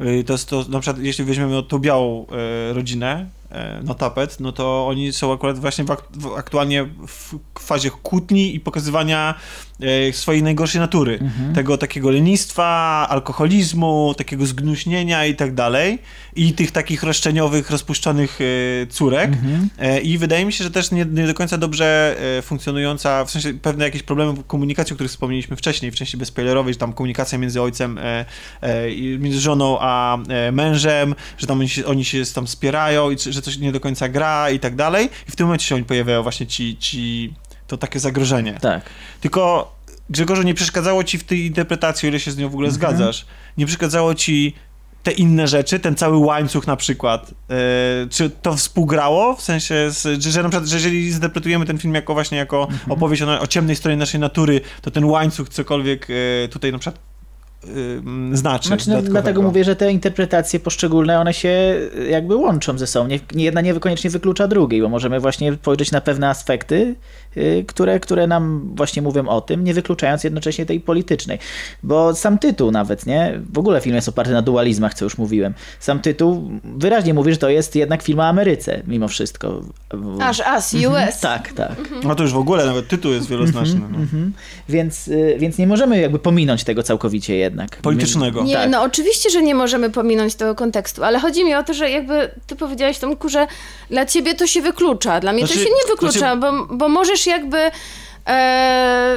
E, 0.01 0.25
To 0.25 0.39
to, 0.39 0.65
na 0.69 0.81
przykład, 0.81 1.03
jeśli 1.05 1.25
weźmiemy 1.25 1.63
tą 1.63 1.79
białą 1.79 2.27
e, 2.71 2.73
rodzinę, 2.73 3.27
e, 3.51 3.81
no 3.85 3.95
tapet, 3.95 4.41
no 4.41 4.53
to 4.53 4.87
oni 4.89 5.13
są 5.13 5.33
akurat 5.33 5.59
właśnie 5.59 5.85
w, 5.85 5.91
ak- 5.91 6.09
w, 6.13 6.27
aktualnie 6.37 6.85
w 7.09 7.35
fazie 7.61 7.91
kłótni 7.91 8.55
i 8.55 8.61
pokazywania 8.61 9.35
swojej 10.13 10.43
najgorszej 10.43 10.81
natury. 10.81 11.19
Tego 11.55 11.79
takiego 11.79 12.11
lenistwa, 12.11 13.07
alkoholizmu, 13.11 14.15
takiego 14.19 14.47
zgnuśnienia 14.47 15.27
i 15.27 15.35
tak 15.35 15.55
dalej. 15.55 15.99
I 16.37 16.53
tych 16.53 16.71
takich 16.71 17.03
roszczeniowych, 17.03 17.71
rozpuszczonych 17.71 18.39
e, 18.41 18.87
córek. 18.87 19.31
E, 19.79 20.01
I 20.01 20.19
wydaje 20.19 20.45
mi 20.45 20.53
się, 20.53 20.65
że 20.65 20.71
też 20.71 20.91
nie, 20.91 21.05
nie 21.05 21.27
do 21.27 21.35
końca 21.35 21.59
dobrze 21.59 22.17
e, 22.39 22.43
funkcjonująca, 22.43 23.25
w 23.25 23.31
sensie 23.31 23.55
pewne 23.55 23.85
jakieś 23.85 24.03
problemy 24.03 24.33
w 24.33 24.47
komunikacji, 24.47 24.93
o 24.93 24.97
których 24.97 25.11
wspomnieliśmy 25.11 25.57
wcześniej, 25.57 25.91
w 25.91 25.95
części 25.95 26.17
bezspoilerowej, 26.17 26.75
że 26.75 26.79
tam 26.79 26.93
komunikacja 26.93 27.39
między 27.39 27.63
ojcem, 27.63 27.99
e, 27.99 28.25
e, 28.63 28.91
i 28.91 29.19
między 29.19 29.41
żoną 29.41 29.79
a 29.81 30.19
e, 30.29 30.53
mężem, 30.53 31.15
że 31.39 31.47
tam 31.47 31.59
oni 31.59 31.69
się, 31.69 31.87
oni 31.87 32.05
się 32.05 32.23
tam 32.35 32.47
wspierają 32.47 33.11
i 33.11 33.17
że 33.19 33.43
coś 33.43 33.59
nie 33.59 33.73
do 33.73 33.81
końca 33.81 34.09
gra 34.09 34.51
i 34.51 34.61
tak 34.61 34.77
dalej. 34.77 35.09
I 35.29 35.31
w 35.31 35.37
tym 35.37 35.47
momencie 35.47 35.67
się 35.67 35.75
oni 35.75 35.85
pojawiają 35.85 36.23
właśnie 36.23 36.47
ci, 36.47 36.77
ci 36.77 37.33
to 37.67 37.77
takie 37.77 38.01
zagrożenie. 38.01 38.59
Tak. 38.61 38.83
Tylko 39.21 39.73
Grzegorzu, 40.11 40.43
nie 40.43 40.55
przeszkadzało 40.55 41.05
ci 41.05 41.19
w 41.19 41.25
tej 41.25 41.47
interpretacji, 41.47 42.07
o 42.07 42.11
ile 42.11 42.21
się 42.21 42.31
z 42.31 42.37
nią 42.37 42.49
w 42.49 42.53
ogóle 42.53 42.71
zgadzasz, 42.71 43.27
nie 43.59 43.67
przeszkadzało 43.67 44.15
ci 44.15 44.55
te 45.03 45.13
inne 45.13 45.49
rzeczy, 45.49 45.81
ten 45.81 45.95
cały 45.95 46.17
łańcuch 46.17 46.67
na 46.67 46.77
przykład, 46.77 47.31
e, 47.51 47.55
czy 48.11 48.31
to 48.31 48.57
współgrało? 48.57 49.37
W 49.37 49.43
sensie, 49.43 49.91
z, 49.91 50.23
że, 50.23 50.31
że 50.31 50.43
na 50.43 50.49
przykład, 50.49 50.69
że 50.69 50.77
jeżeli 50.77 51.13
zinterpretujemy 51.13 51.67
ten 51.67 51.79
film 51.79 51.95
jako 51.95 52.15
właśnie 52.15 52.39
jako 52.39 52.69
opowieść 52.89 53.23
o, 53.23 53.41
o 53.41 53.47
ciemnej 53.47 53.77
stronie 53.77 53.97
naszej 53.97 54.21
natury, 54.21 54.61
to 54.83 54.91
ten 54.91 55.05
łańcuch 55.05 55.49
cokolwiek 55.49 56.09
e, 56.45 56.49
tutaj 56.49 56.73
na 56.73 56.79
przykład 56.79 57.01
znaczy. 58.33 58.69
Znaczy, 58.69 58.91
no, 58.91 59.03
dlatego 59.03 59.43
mówię, 59.43 59.65
że 59.65 59.77
te 59.77 59.93
interpretacje 59.93 60.61
poszczególne, 60.61 61.21
one 61.21 61.35
się 61.35 61.49
y, 61.99 62.09
jakby 62.11 62.37
łączą 62.37 62.79
ze 62.79 62.87
sobą. 62.87 63.09
Nie, 63.09 63.21
nie- 63.35 63.45
jedna 63.45 63.61
nie 63.61 63.75
koniecznie 63.75 64.11
wyklucza 64.11 64.49
drugiej, 64.49 64.83
bo 64.83 64.89
możemy 64.89 65.21
właśnie 65.21 65.55
spojrzeć 65.55 65.93
na 65.93 66.01
pewne 66.01 66.29
aspekty, 66.29 66.95
y, 67.37 67.65
które, 67.69 68.01
które 68.01 68.27
nam 68.27 68.71
właśnie 68.75 69.03
mówią 69.03 69.29
o 69.29 69.41
tym, 69.41 69.65
nie 69.65 69.75
wykluczając 69.75 70.25
jednocześnie 70.25 70.67
tej 70.67 70.81
politycznej. 70.81 71.39
Bo 71.83 72.15
sam 72.15 72.39
tytuł 72.39 72.71
nawet, 72.71 73.07
nie? 73.07 73.41
W 73.53 73.59
ogóle 73.59 73.81
film 73.81 73.97
jest 73.97 74.09
oparty 74.09 74.33
na 74.33 74.43
dualizmach, 74.43 74.95
co 74.95 75.05
już 75.05 75.19
mówiłem. 75.19 75.55
Sam 75.81 76.01
tytuł 76.01 76.51
wyraźnie 76.65 77.15
mówi, 77.15 77.33
że 77.33 77.39
to 77.39 77.49
jest 77.49 77.77
jednak 77.77 78.03
film 78.03 78.19
o 78.21 78.25
Ameryce, 78.27 78.83
mimo 78.87 79.09
wszystko. 79.09 79.61
Aż 80.21 80.41
as, 80.41 80.75
US. 80.75 81.21
Tak, 81.21 81.53
tak. 81.53 81.77
No 82.05 82.15
to 82.15 82.23
już 82.23 82.33
w 82.33 82.37
ogóle 82.39 82.67
nawet 82.67 82.89
tytuł 82.89 83.13
jest 83.13 83.29
wieloznaczny. 83.29 83.81
no. 83.93 83.99
Mhm. 83.99 84.33
Więc, 84.69 85.09
y, 85.09 85.37
więc 85.39 85.59
nie 85.59 85.67
możemy 85.67 86.01
jakby 86.01 86.19
pominąć 86.19 86.65
tego 86.65 86.83
całkowicie 86.83 87.37
jednak. 87.37 87.56
Politycznego. 87.83 88.43
Nie, 88.43 88.55
Tak. 88.55 88.71
no 88.71 88.83
oczywiście, 88.83 89.31
że 89.31 89.43
nie 89.43 89.55
możemy 89.55 89.91
pominąć 89.91 90.35
tego 90.35 90.55
kontekstu, 90.55 91.05
ale 91.05 91.19
chodzi 91.19 91.45
mi 91.45 91.55
o 91.55 91.65
to, 91.65 91.75
że 91.75 91.91
jakby 91.91 92.31
ty 92.47 92.57
powiedziałeś 92.57 92.99
Tomku, 92.99 93.29
że 93.29 93.47
dla 93.91 94.07
ciebie 94.07 94.35
to 94.35 94.47
się 94.47 94.63
wyklucza, 94.63 95.21
dla 95.21 95.33
mnie 95.33 95.47
Znaczy- 95.47 95.55
to 95.61 95.65
się 95.65 95.71
nie 95.71 95.91
wyklucza, 95.93 96.19
znaczy- 96.19 96.41
bo, 96.41 96.77
bo 96.77 96.89
możesz 96.89 97.27
jakby... 97.27 97.71
E, 98.27 99.17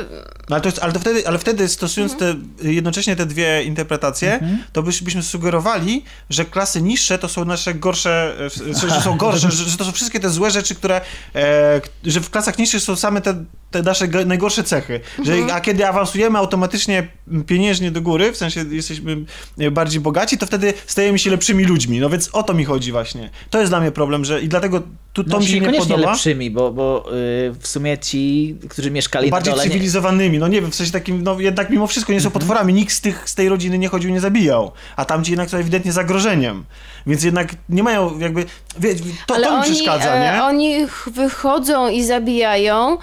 No 0.49 0.55
ale, 0.55 0.61
to 0.61 0.67
jest, 0.69 0.79
ale, 0.79 0.93
to 0.93 0.99
wtedy, 0.99 1.27
ale 1.27 1.38
wtedy 1.39 1.67
stosując 1.67 2.17
te, 2.17 2.35
jednocześnie 2.61 3.15
te 3.15 3.25
dwie 3.25 3.63
interpretacje, 3.63 4.39
to 4.73 4.83
byś, 4.83 5.01
byśmy 5.03 5.23
sugerowali, 5.23 6.03
że 6.29 6.45
klasy 6.45 6.81
niższe 6.81 7.19
to 7.19 7.29
są 7.29 7.45
nasze 7.45 7.73
gorsze, 7.73 8.33
e, 8.39 8.49
w- 8.49 8.89
że 8.89 9.01
są 9.01 9.17
gorsze, 9.17 9.51
że, 9.51 9.69
że 9.69 9.77
to 9.77 9.85
są 9.85 9.91
wszystkie 9.91 10.19
te 10.19 10.29
złe 10.29 10.51
rzeczy, 10.51 10.75
które, 10.75 11.01
e, 11.35 11.81
że 12.05 12.19
w 12.22 12.29
klasach 12.29 12.57
niższych 12.57 12.81
są 12.83 12.95
same 12.95 13.22
te, 13.22 13.45
te 13.71 13.81
nasze 13.83 14.07
najgorsze 14.07 14.63
cechy. 14.63 14.99
Że, 15.25 15.33
a 15.53 15.61
kiedy 15.61 15.87
awansujemy 15.87 16.37
automatycznie 16.37 17.07
pieniężnie 17.47 17.91
do 17.91 18.01
góry, 18.01 18.31
w 18.31 18.37
sensie 18.37 18.65
jesteśmy 18.71 19.17
e, 19.59 19.71
bardziej 19.71 20.01
bogaci, 20.01 20.37
to 20.37 20.45
wtedy 20.45 20.73
stajemy 20.87 21.19
się 21.19 21.29
lepszymi 21.31 21.63
ludźmi. 21.65 21.99
No 21.99 22.09
więc 22.09 22.29
o 22.33 22.43
to 22.43 22.53
mi 22.53 22.65
chodzi 22.65 22.91
właśnie. 22.91 23.29
To 23.49 23.59
jest 23.59 23.71
dla 23.71 23.79
mnie 23.79 23.91
problem, 23.91 24.25
że 24.25 24.41
i 24.41 24.47
dlatego 24.47 24.81
tu, 25.13 25.23
to 25.23 25.29
No, 25.29 25.39
mi 25.39 25.45
się 25.47 25.59
nie 25.59 25.73
podoba. 25.73 26.11
lepszymi, 26.11 26.51
bo, 26.51 26.71
bo 26.71 27.05
y, 27.07 27.11
w 27.59 27.67
sumie 27.67 27.97
ci, 27.97 28.55
którzy 28.69 28.91
mieszkali 28.91 29.29
bardziej 29.31 29.53
dole... 29.53 29.63
Nie... 29.63 29.69
cywilizowanymi, 29.71 30.39
no 30.39 30.47
nie 30.47 30.61
wiem, 30.61 30.71
w 30.71 30.75
sensie 30.75 30.91
takim, 30.91 31.23
no 31.23 31.39
jednak 31.39 31.69
mimo 31.69 31.87
wszystko 31.87 32.13
nie 32.13 32.21
są 32.21 32.31
potworami, 32.31 32.73
nikt 32.73 32.93
z, 32.93 33.01
tych, 33.01 33.29
z 33.29 33.35
tej 33.35 33.49
rodziny 33.49 33.77
nie 33.77 33.87
chodził, 33.87 34.11
nie 34.11 34.19
zabijał, 34.19 34.71
a 34.95 35.05
tamci 35.05 35.31
jednak 35.31 35.49
są 35.49 35.57
ewidentnie 35.57 35.91
zagrożeniem, 35.91 36.65
więc 37.07 37.23
jednak 37.23 37.55
nie 37.69 37.83
mają 37.83 38.19
jakby, 38.19 38.45
wie, 38.79 38.95
to, 39.27 39.35
ale 39.35 39.47
to 39.47 39.51
mi 39.53 39.57
oni, 39.57 39.71
przeszkadza, 39.73 40.13
e, 40.13 40.33
nie? 40.35 40.43
oni 40.43 40.87
ch- 40.87 41.09
wychodzą 41.13 41.89
i 41.89 42.03
zabijają, 42.03 42.97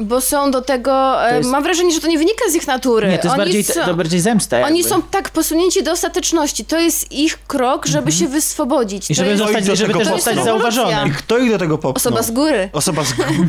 bo 0.00 0.20
są 0.20 0.50
do 0.50 0.62
tego... 0.62 1.24
E, 1.30 1.38
jest- 1.38 1.50
Mam 1.50 1.62
wrażenie, 1.62 1.94
że 1.94 2.00
to 2.00 2.08
nie 2.08 2.18
wynika 2.18 2.44
z 2.50 2.54
ich 2.54 2.66
natury. 2.66 3.08
Nie, 3.08 3.18
to 3.18 3.24
jest 3.24 3.34
oni 3.34 3.38
bardziej, 3.38 3.64
są, 3.64 3.84
to 3.84 3.94
bardziej 3.94 4.20
zemsta. 4.20 4.62
Oni 4.62 4.84
są 4.84 5.02
tak 5.02 5.30
posunięci 5.30 5.82
do 5.82 5.92
ostateczności. 5.92 6.64
To 6.64 6.78
jest 6.78 7.12
ich 7.12 7.38
krok, 7.46 7.86
żeby 7.86 8.12
się 8.12 8.28
wyswobodzić. 8.28 9.10
I 9.10 9.14
żeby, 9.14 9.28
jest 9.28 9.42
zostać, 9.42 9.66
żeby 9.66 9.92
tego 9.92 9.98
też 9.98 10.08
zostać 10.08 10.36
I 11.06 11.10
kto 11.10 11.38
ich 11.38 11.50
do 11.50 11.58
tego 11.58 11.78
popchnął? 11.78 12.14
osoba 12.14 12.22
z 12.22 12.30
góry. 12.30 12.68
Osoba 12.72 13.02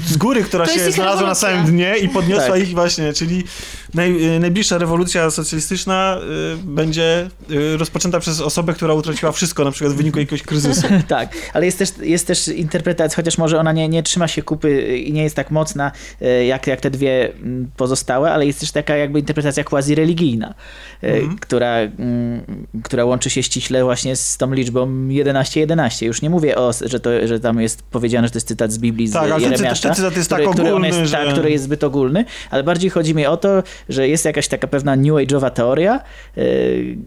z, 0.08 0.18
góry, 0.18 0.44
która 0.44 0.66
się 0.66 0.92
znalazła 0.92 1.28
na 1.28 1.36
samym 1.36 1.66
dnie 1.66 1.98
i 1.98 2.10
podniosła 2.10 2.48
Tak. 2.50 2.60
ich 2.62 2.70
właśnie, 2.76 3.14
czyli 3.14 3.44
naj, 3.94 4.36
y, 4.36 4.40
najbliższa 4.40 4.78
rewolucja 4.78 5.32
socjalistyczna 5.32 6.18
y, 6.54 6.58
będzie 6.64 7.30
y, 7.52 7.78
rozpoczęta 7.78 8.20
przez 8.20 8.42
osobę, 8.42 8.74
która 8.74 8.94
utraciła 8.94 9.32
wszystko, 9.32 9.64
na 9.64 9.72
przykład 9.72 9.94
w 9.94 9.98
wyniku 9.98 10.20
jakiegoś 10.20 10.44
kryzysu. 10.44 10.88
Tak, 11.08 11.32
ale 11.54 11.66
jest 11.66 11.80
też, 11.80 11.90
jest 12.02 12.28
też 12.28 12.48
interpretacja, 12.48 13.16
chociaż 13.16 13.38
może 13.38 13.60
ona 13.60 13.72
nie, 13.72 13.90
nie 13.90 14.04
trzyma 14.04 14.28
się 14.28 14.42
kupy 14.42 14.98
i 14.98 15.14
nie 15.14 15.24
jest 15.24 15.36
tak 15.36 15.52
mocna 15.52 15.92
e, 16.22 16.46
jak, 16.46 16.68
jak 16.68 16.82
te 16.82 16.90
dwie 16.92 17.34
mm, 17.34 17.72
pozostałe, 17.78 18.32
ale 18.32 18.46
jest 18.46 18.60
też 18.60 18.72
taka 18.72 18.96
jakby 18.96 19.20
interpretacja 19.20 19.64
quasi-religijna, 19.64 20.54
e, 21.02 21.20
która, 21.42 21.76
mm, 21.78 22.42
która 22.84 23.06
łączy 23.06 23.30
się 23.30 23.44
ściśle 23.44 23.84
właśnie 23.84 24.16
z 24.16 24.38
tą 24.38 24.54
liczbą 24.54 24.88
11-11. 25.08 26.06
Już 26.06 26.22
nie 26.22 26.30
mówię 26.30 26.56
o, 26.56 26.72
że, 26.86 27.00
to, 27.00 27.28
że 27.28 27.40
tam 27.40 27.62
jest 27.62 27.84
powiedziane, 27.84 28.28
że 28.28 28.32
to 28.32 28.38
jest 28.38 28.48
cytat 28.48 28.72
z 28.72 28.78
Biblii 28.78 29.08
z 29.08 29.14
Tak, 29.14 29.24
ale 29.24 29.42
ten 29.42 29.42
Jeremiasza, 29.42 29.90
cytat- 29.90 30.16
jest 30.16 30.30
który, 30.30 30.44
tak 30.44 30.54
który 30.54 30.70
on 30.70 30.76
ogólny, 30.76 30.88
jest, 30.88 31.12
że- 31.12 31.18
tak, 31.18 31.32
który 31.32 31.52
jest 31.52 31.64
zbyt 31.64 31.84
ogólny, 31.84 32.26
ale 32.52 32.64
bardziej 32.64 32.90
chodzi 32.90 33.16
mi 33.16 33.26
o 33.26 33.38
to, 33.38 33.64
że 33.90 34.08
jest 34.08 34.26
jakaś 34.26 34.48
taka 34.48 34.68
pewna 34.68 34.96
new 34.96 35.14
age'owa 35.14 35.52
teoria, 35.52 36.04
e, 36.38 36.42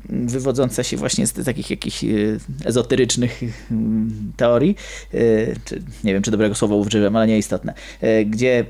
wywodząca 0.09 0.83
się 0.83 0.97
właśnie 0.97 1.27
z 1.27 1.45
takich 1.45 1.71
jakichś 1.71 2.05
e, 2.05 2.09
ezoterycznych 2.65 3.43
mm, 3.71 4.33
teorii, 4.37 4.77
e, 5.15 5.19
czy, 5.65 5.83
nie 6.05 6.13
wiem, 6.13 6.23
czy 6.23 6.31
dobrego 6.31 6.55
słowa 6.55 6.75
użyłem, 6.75 7.17
ale 7.17 7.27
nieistotne, 7.27 7.75
e, 8.01 8.25
gdzie 8.25 8.67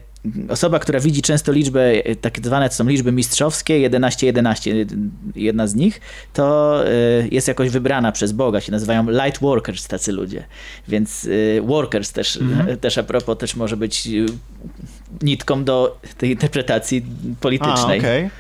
osoba, 0.49 0.78
która 0.78 1.01
widzi 1.01 1.22
często 1.22 1.52
liczbę, 1.52 1.81
e, 1.81 2.17
tak 2.17 2.38
zwane 2.42 2.68
to 2.68 2.74
są 2.74 2.88
liczby 2.88 3.12
mistrzowskie, 3.12 3.90
11-11, 3.90 4.86
jedna 5.35 5.67
z 5.67 5.74
nich, 5.74 6.01
to 6.33 6.78
e, 6.86 6.92
jest 7.31 7.49
jakoś 7.49 7.70
wybrana 7.70 8.12
przez 8.12 8.33
Boga, 8.33 8.60
się 8.60 8.72
nazywają 8.72 9.10
light 9.10 9.40
workers 9.40 9.88
tacy 9.88 10.12
ludzie, 10.12 10.44
więc 10.88 11.28
e, 11.58 11.62
workers 11.62 12.12
też, 12.12 12.38
też 12.81 12.99
a 12.99 13.02
propos, 13.02 13.38
też 13.38 13.56
może 13.56 13.76
być 13.76 14.06
e, 14.06 14.10
nitką 15.22 15.64
do 15.64 15.98
tej 16.18 16.30
interpretacji 16.30 17.06
politycznej. 17.40 17.98
A, 17.98 18.02
okej. 18.02 18.30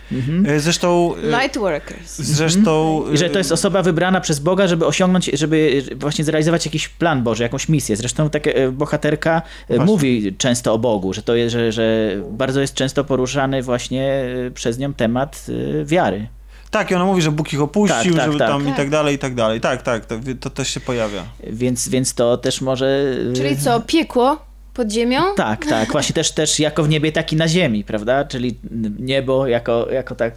E, 0.46 0.60
Zresztą... 0.60 1.14
e, 1.16 1.40
Lightworkers. 1.40 2.16
Zresztą... 2.16 3.04
I 3.12 3.18
że 3.18 3.30
to 3.30 3.38
jest 3.38 3.50
e, 3.50 3.54
osoba 3.54 3.82
wybrana 3.82 4.20
przez 4.20 4.38
Boga, 4.38 4.66
żeby 4.66 4.86
osiągnąć, 4.86 5.30
żeby 5.32 5.82
właśnie 5.96 6.24
zrealizować 6.24 6.66
jakiś 6.66 6.88
plan 6.88 7.22
Boży, 7.22 7.42
jakąś 7.42 7.68
misję. 7.68 7.96
Zresztą 7.96 8.30
taka 8.30 8.50
bohaterka 8.72 9.42
Właśnie. 9.68 9.84
mówi 9.84 10.34
często 10.38 10.72
o 10.72 10.78
Bogu, 10.78 11.12
że 11.12 11.22
to 11.22 11.34
jest, 11.34 11.52
że, 11.52 11.72
że 11.72 12.16
bardzo 12.30 12.60
jest 12.60 12.74
często 12.74 13.04
poruszany 13.04 13.62
właśnie 13.62 14.24
przez 14.54 14.78
nią 14.78 14.94
temat 14.94 15.46
wiary. 15.84 16.28
Tak, 16.72 16.90
i 16.90 16.94
ona 16.94 17.04
mówi, 17.04 17.22
że 17.22 17.30
Bóg 17.30 17.52
ich 17.52 17.60
opuścił, 17.60 18.12
Tak, 18.12 18.22
tak, 18.22 18.26
żeby 18.26 18.38
tak. 18.38 18.48
tam 18.48 18.62
i 18.62 18.66
Tak. 18.66 18.76
tak 18.76 18.90
dalej, 18.90 19.14
i 19.14 19.18
tak 19.18 19.34
dalej. 19.34 19.60
Tak, 19.60 19.82
tak, 19.82 20.06
to, 20.06 20.14
to 20.40 20.50
też 20.50 20.68
się 20.68 20.80
pojawia. 20.80 21.22
Więc, 21.46 21.88
więc 21.88 22.14
to 22.14 22.36
też 22.36 22.60
może... 22.60 23.14
Czyli 23.36 23.56
co, 23.56 23.80
piekło 23.80 24.51
pod 24.74 24.90
ziemią? 24.90 25.22
Tak, 25.36 25.66
tak. 25.66 25.92
Właśnie 25.92 26.14
też, 26.14 26.32
też 26.32 26.60
jako 26.60 26.82
w 26.82 26.88
niebie, 26.88 27.12
tak 27.12 27.32
i 27.32 27.36
na 27.36 27.48
ziemi, 27.48 27.84
prawda? 27.84 28.24
Czyli 28.24 28.58
niebo 28.98 29.46
jako, 29.46 29.90
jako 29.90 30.14
tak... 30.14 30.34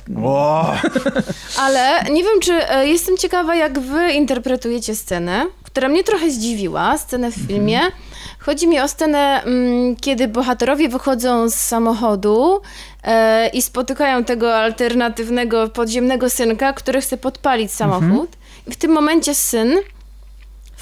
Ale 1.60 2.04
nie 2.12 2.24
wiem, 2.24 2.40
czy 2.42 2.70
e, 2.70 2.88
jestem 2.88 3.18
ciekawa, 3.18 3.56
jak 3.56 3.80
wy 3.80 4.12
interpretujecie 4.12 4.96
scenę, 4.96 5.46
która 5.64 5.90
mnie 5.90 6.04
trochę 6.04 6.32
zdziwiła, 6.32 6.98
scenę 6.98 7.32
w 7.32 7.36
filmie. 7.36 7.80
Chodzi 8.40 8.68
mi 8.68 8.80
o 8.80 8.88
scenę, 8.88 9.44
mm, 9.44 9.96
kiedy 9.96 10.28
bohaterowie 10.28 10.90
wychodzą 10.90 11.50
z 11.50 11.56
samochodu 11.56 12.62
e, 13.04 13.48
i 13.48 13.62
spotykają 13.62 14.24
tego 14.24 14.56
alternatywnego 14.56 15.70
podziemnego 15.70 16.30
synka, 16.30 16.74
który 16.74 17.02
chce 17.02 17.18
podpalić 17.18 17.72
samochód. 17.72 18.30
I 18.68 18.72
w 18.72 18.76
tym 18.76 18.92
momencie 18.92 19.36
syn 19.36 19.76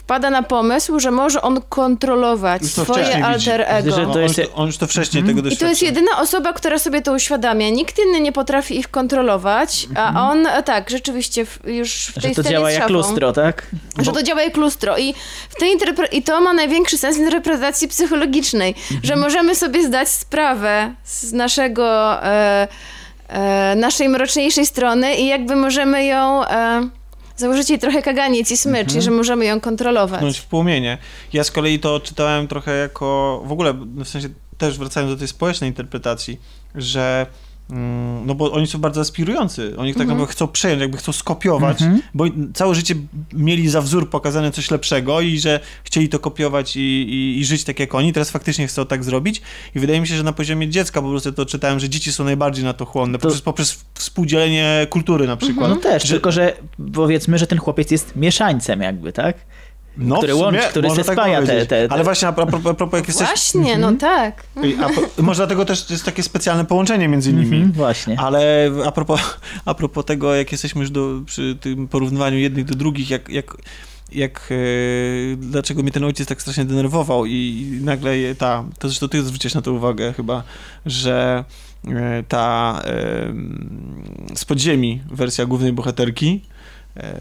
wpada 0.03 0.29
na 0.29 0.43
pomysł, 0.43 0.99
że 0.99 1.11
może 1.11 1.41
on 1.41 1.61
kontrolować 1.69 2.65
swoje 2.65 3.25
alter 3.25 3.61
ego. 3.67 3.95
Że 3.95 4.01
On, 4.01 4.07
to 4.07 4.13
on, 4.13 4.21
jest- 4.21 4.37
już 4.37 4.47
to, 4.47 4.55
on 4.55 4.67
już 4.67 4.77
to 4.77 4.87
wcześniej 4.87 5.23
tego 5.23 5.39
I 5.39 5.43
to 5.43 5.49
jest 5.49 5.59
doświadczył. 5.61 5.85
jedyna 5.87 6.19
osoba, 6.19 6.53
która 6.53 6.79
sobie 6.79 7.01
to 7.01 7.13
uświadamia. 7.13 7.69
Nikt 7.69 7.99
inny 7.99 8.21
nie 8.21 8.31
potrafi 8.31 8.79
ich 8.79 8.87
kontrolować, 8.91 9.87
a 9.95 10.29
on, 10.31 10.47
e, 10.47 10.63
tak, 10.63 10.89
rzeczywiście 10.89 11.45
już 11.65 12.07
w 12.17 12.21
tej 12.21 12.35
Że 12.35 12.43
to 12.43 12.49
działa 12.49 12.71
jak 12.71 12.81
szafą, 12.81 12.93
lustro, 12.93 13.33
tak? 13.33 13.67
Że 13.99 14.11
to 14.11 14.23
działa 14.23 14.41
jak 14.41 14.57
lustro. 14.57 14.97
I, 14.97 15.13
w 15.49 15.55
tej 15.55 15.77
interpre- 15.77 16.07
I 16.11 16.23
to 16.23 16.41
ma 16.41 16.53
największy 16.53 16.97
sens 16.97 17.17
interpretacji 17.17 17.87
psychologicznej, 17.87 18.75
że 19.03 19.15
możemy 19.15 19.55
sobie 19.55 19.83
zdać 19.87 20.09
sprawę 20.09 20.93
z 21.03 21.33
naszego, 21.33 22.17
e, 22.23 22.67
e, 23.27 23.75
naszej 23.75 24.09
mroczniejszej 24.09 24.65
strony 24.65 25.15
i 25.15 25.27
jakby 25.27 25.55
możemy 25.55 26.05
ją... 26.05 26.45
E, 26.45 26.89
Założyć 27.37 27.69
jej 27.69 27.79
trochę 27.79 28.01
kaganiec 28.01 28.51
i 28.51 28.57
smycz, 28.57 28.95
i 28.95 29.01
że 29.01 29.11
możemy 29.11 29.45
ją 29.45 29.59
kontrolować. 29.61 30.19
pchnąć 30.19 30.39
w 30.39 30.45
płomienie. 30.45 30.97
Ja 31.33 31.43
z 31.43 31.51
kolei 31.51 31.79
to 31.79 31.99
czytałem 31.99 32.47
trochę 32.47 32.77
jako, 32.77 33.41
w 33.45 33.51
ogóle, 33.51 33.73
w 33.73 34.07
sensie 34.07 34.29
też 34.57 34.77
wracając 34.77 35.13
do 35.13 35.17
tej 35.17 35.27
społecznej 35.27 35.69
interpretacji, 35.69 36.39
że 36.75 37.25
no 38.26 38.35
bo 38.35 38.51
oni 38.51 38.67
są 38.67 38.79
bardzo 38.79 39.01
aspirujący. 39.01 39.74
Oni 39.78 39.94
tak 39.94 40.08
naprawdę 40.08 40.31
chcą 40.31 40.47
przejąć, 40.47 40.81
jakby 40.81 40.97
chcą 40.97 41.12
skopiować, 41.12 41.79
bo 42.13 42.26
całe 42.53 42.76
życie 42.76 42.96
mieli 43.33 43.69
za 43.69 43.81
wzór 43.81 44.10
pokazane 44.10 44.51
coś 44.51 44.72
lepszego 44.72 45.22
i 45.22 45.40
że 45.40 45.60
chcieli 45.83 46.10
to 46.10 46.19
kopiować 46.19 46.76
i, 46.76 46.79
i, 46.79 47.40
i 47.40 47.46
żyć 47.46 47.63
tak 47.63 47.79
jak 47.79 47.96
oni. 47.96 48.13
Teraz 48.13 48.29
faktycznie 48.31 48.67
chcą 48.67 48.85
tak 48.85 49.03
zrobić 49.03 49.42
i 49.76 49.79
wydaje 49.79 50.01
mi 50.01 50.08
się, 50.08 50.15
że 50.15 50.24
na 50.24 50.33
poziomie 50.33 50.69
dziecka 50.69 51.01
po 51.01 51.10
prostu 51.10 51.31
to 51.31 51.46
czytałem, 51.46 51.79
że 51.79 51.90
dzieci 51.90 52.13
są 52.13 52.24
najbardziej 52.24 52.65
na 52.65 52.74
to 52.74 52.85
chłonne, 52.85 53.19
poprzez, 53.19 53.42
poprzez 53.42 53.85
współdzielenie 53.94 54.88
kultury 54.90 55.28
na 55.28 55.38
przykład. 55.38 55.69
No 55.69 55.76
też, 55.76 56.03
że, 56.03 56.13
tylko 56.13 56.31
że 56.31 56.53
powiedzmy, 56.94 57.38
że 57.38 57.47
ten 57.47 57.58
chłopiec 57.58 57.92
jest 57.92 58.15
mieszańcem 58.15 58.81
jakby, 58.81 59.13
tak? 59.13 59.35
No, 59.97 60.17
który 60.17 60.35
łączy, 60.35 60.59
który 60.69 60.90
se 60.90 61.03
spaja 61.03 61.42
te- 61.42 61.65
te- 61.65 61.88
te- 61.88 61.92
Ale 61.93 62.03
właśnie 62.03 62.27
a 62.27 62.33
propos, 62.33 62.65
a 62.65 62.74
propos 62.74 62.97
jak 62.99 63.08
jesteś... 63.08 63.27
Właśnie, 63.27 63.77
no 63.77 63.93
tak. 63.93 64.43
I 64.63 64.76
A, 64.76 65.22
może 65.22 65.38
dlatego 65.38 65.65
też 65.65 65.90
jest 65.90 66.03
takie 66.06 66.24
specjalne 66.24 66.65
połączenie 66.65 67.08
między 67.08 67.33
nimi. 67.33 67.56
Mhm, 67.58 67.72
właśnie. 67.72 68.19
Ale 68.19 68.72
a 68.85 68.92
propos, 68.92 69.22
a 69.65 69.74
propos 69.74 70.06
tego, 70.06 70.35
jak 70.35 70.51
jesteśmy 70.51 70.81
już 70.81 70.90
do, 70.92 71.22
przy 71.26 71.58
tym 71.61 71.88
porównywaniu 71.88 72.38
jednych 72.38 72.65
do 72.65 72.76
drugich, 72.76 73.09
jak, 73.09 73.29
jak, 73.29 73.58
jak 74.11 74.49
e, 74.51 74.56
dlaczego 75.38 75.83
mnie 75.83 75.92
ten 75.92 76.03
ojciec 76.03 76.27
tak 76.27 76.42
strasznie 76.42 76.65
denerwował 76.65 77.26
i, 77.26 77.31
i 77.33 77.83
nagle 77.83 78.17
je- 78.17 78.35
ta, 78.35 78.63
to 78.79 78.88
zresztą 78.88 79.09
ty 79.09 79.24
zwróciłeś 79.24 79.53
na 79.56 79.61
to 79.61 79.74
uwagę 79.74 80.13
chyba, 80.13 80.43
że 80.85 81.43
e, 81.88 82.24
ta 82.27 82.81
e, 82.85 83.33
z 84.35 84.45
podziemi 84.45 85.01
wersja 85.11 85.45
głównej 85.45 85.74
bohaterki 85.74 86.42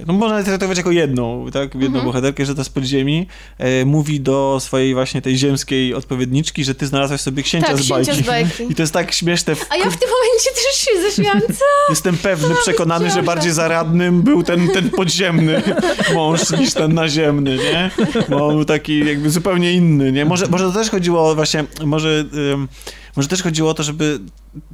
no 0.07 0.13
można 0.13 0.43
traktować 0.43 0.79
jako 0.79 0.91
jedną, 0.91 1.47
tak, 1.53 1.75
jedną 1.75 1.87
Mhm. 1.87 2.05
bohaterkę, 2.05 2.47
że 2.47 2.55
ta 2.55 2.65
z 2.65 2.69
podziemi 2.69 3.27
e, 3.59 3.85
mówi 3.85 4.21
do 4.21 4.59
swojej 4.61 4.95
właśnie 4.95 5.23
tej 5.23 5.37
ziemskiej 5.37 5.95
odpowiedniczki, 5.95 6.65
że 6.65 6.75
ty 6.75 6.87
znalazłaś 6.87 7.21
sobie 7.21 7.43
księcia, 7.43 7.67
Tak, 7.69 7.79
z, 7.79 7.89
bajki. 7.89 8.13
z 8.15 8.21
bajki. 8.27 8.63
I 8.71 8.75
to 8.75 8.83
jest 8.83 8.93
tak 8.93 9.13
śmieszne. 9.13 9.55
W... 9.55 9.67
A 9.71 9.77
ja 9.77 9.91
w 9.91 9.97
tym 9.97 10.09
momencie 10.09 10.51
też 10.51 10.81
się 10.87 11.11
zaśmiałam. 11.11 11.41
Co? 11.41 11.65
Jestem 11.91 12.17
pewny, 12.17 12.55
przekonany, 12.63 13.11
że 13.11 13.23
bardziej 13.23 13.53
zaradnym 13.53 14.23
był 14.23 14.43
ten, 14.43 14.69
ten 14.69 14.91
podziemny 14.91 15.63
mąż 16.15 16.51
niż 16.51 16.75
ten 16.75 16.95
naziemny, 16.95 17.57
nie? 17.57 17.91
Bo 18.29 18.47
on 18.47 18.55
był 18.55 18.65
taki 18.65 18.99
jakby 19.07 19.31
zupełnie 19.31 19.73
inny, 19.73 20.13
nie? 20.13 20.25
Może, 20.25 20.47
może 20.47 20.65
to 20.65 20.73
też 20.73 20.91
chodziło 20.91 21.35
właśnie, 21.35 21.65
może, 21.85 22.25
ym, 22.53 22.69
może 23.17 23.29
też 23.29 23.43
chodziło 23.43 23.71
o 23.71 23.75
to, 23.75 23.83
żeby 23.83 24.19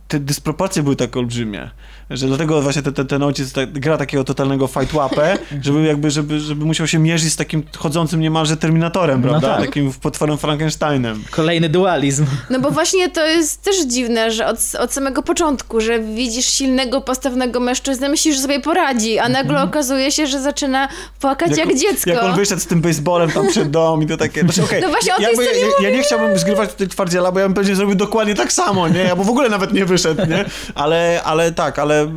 te 0.08 0.20
dysproporcje 0.20 0.82
były 0.82 0.96
tak 0.96 1.16
olbrzymie, 1.16 1.70
że 2.10 2.26
dlatego 2.26 2.62
właśnie 2.62 2.82
ten, 2.82 2.94
ten, 2.94 3.06
ten 3.06 3.22
ojciec 3.22 3.52
tak, 3.52 3.72
gra 3.72 3.98
takiego 3.98 4.24
totalnego 4.24 4.66
fight 4.66 4.94
łapę, 4.94 5.38
żeby 5.62 5.82
jakby, 5.82 6.10
żeby, 6.10 6.40
żeby 6.40 6.64
musiał 6.64 6.86
się 6.86 6.98
mierzyć 6.98 7.32
z 7.32 7.36
takim 7.36 7.62
chodzącym 7.76 8.20
niemalże 8.20 8.56
Terminatorem, 8.56 9.20
No 9.22 9.28
prawda? 9.28 9.48
tak. 9.48 9.66
Takim 9.66 9.92
potworem 9.92 10.38
Frankensteinem. 10.38 11.22
Kolejny 11.30 11.68
dualizm. 11.68 12.26
No 12.50 12.60
bo 12.60 12.70
właśnie 12.70 13.10
to 13.10 13.26
jest 13.26 13.62
też 13.62 13.86
dziwne, 13.86 14.30
że 14.30 14.46
od, 14.46 14.58
od 14.78 14.92
samego 14.92 15.22
początku, 15.22 15.80
że 15.80 16.00
widzisz 16.00 16.46
silnego, 16.46 17.00
postawnego 17.00 17.60
mężczyznę, 17.60 18.08
myślisz, 18.08 18.36
że 18.36 18.42
sobie 18.42 18.60
poradzi, 18.60 19.18
a 19.18 19.28
nagle 19.28 19.62
okazuje 19.62 20.12
się, 20.12 20.26
że 20.26 20.40
zaczyna 20.40 20.88
płakać 21.20 21.58
jak, 21.58 21.74
dziecko. 21.74 22.10
Jak 22.10 22.22
on 22.22 22.36
wyszedł 22.36 22.60
z 22.60 22.66
tym 22.66 22.80
baseballem 22.80 23.30
tam 23.30 23.48
przed 23.48 23.70
dom 23.70 24.02
i 24.02 24.06
to 24.06 24.16
takie... 24.16 24.40
Znaczy, 24.40 24.62
okej, 24.64 24.82
No 24.82 24.88
właśnie 24.88 25.12
o 25.14 25.16
tej 25.16 25.24
jakby, 25.26 25.44
scenie 25.44 25.60
ja, 25.82 25.88
ja 25.88 25.96
nie 25.96 26.02
chciałbym 26.02 26.38
zgrywać 26.38 26.70
tutaj 26.70 26.88
twardziela, 26.88 27.32
bo 27.32 27.38
ja 27.40 27.46
bym 27.46 27.54
pewnie 27.54 27.76
zrobił 27.76 27.94
dokładnie 27.94 28.27
tak 28.34 28.52
samo, 28.52 28.88
nie? 28.88 29.00
Ja 29.00 29.16
bo 29.16 29.24
w 29.24 29.28
ogóle 29.30 29.48
nawet 29.48 29.72
nie 29.72 29.84
wyszedł, 29.84 30.26
nie? 30.30 30.44
Ale, 30.74 31.20
ale 31.24 31.52
tak, 31.52 31.78
ale 31.78 32.04
y, 32.04 32.08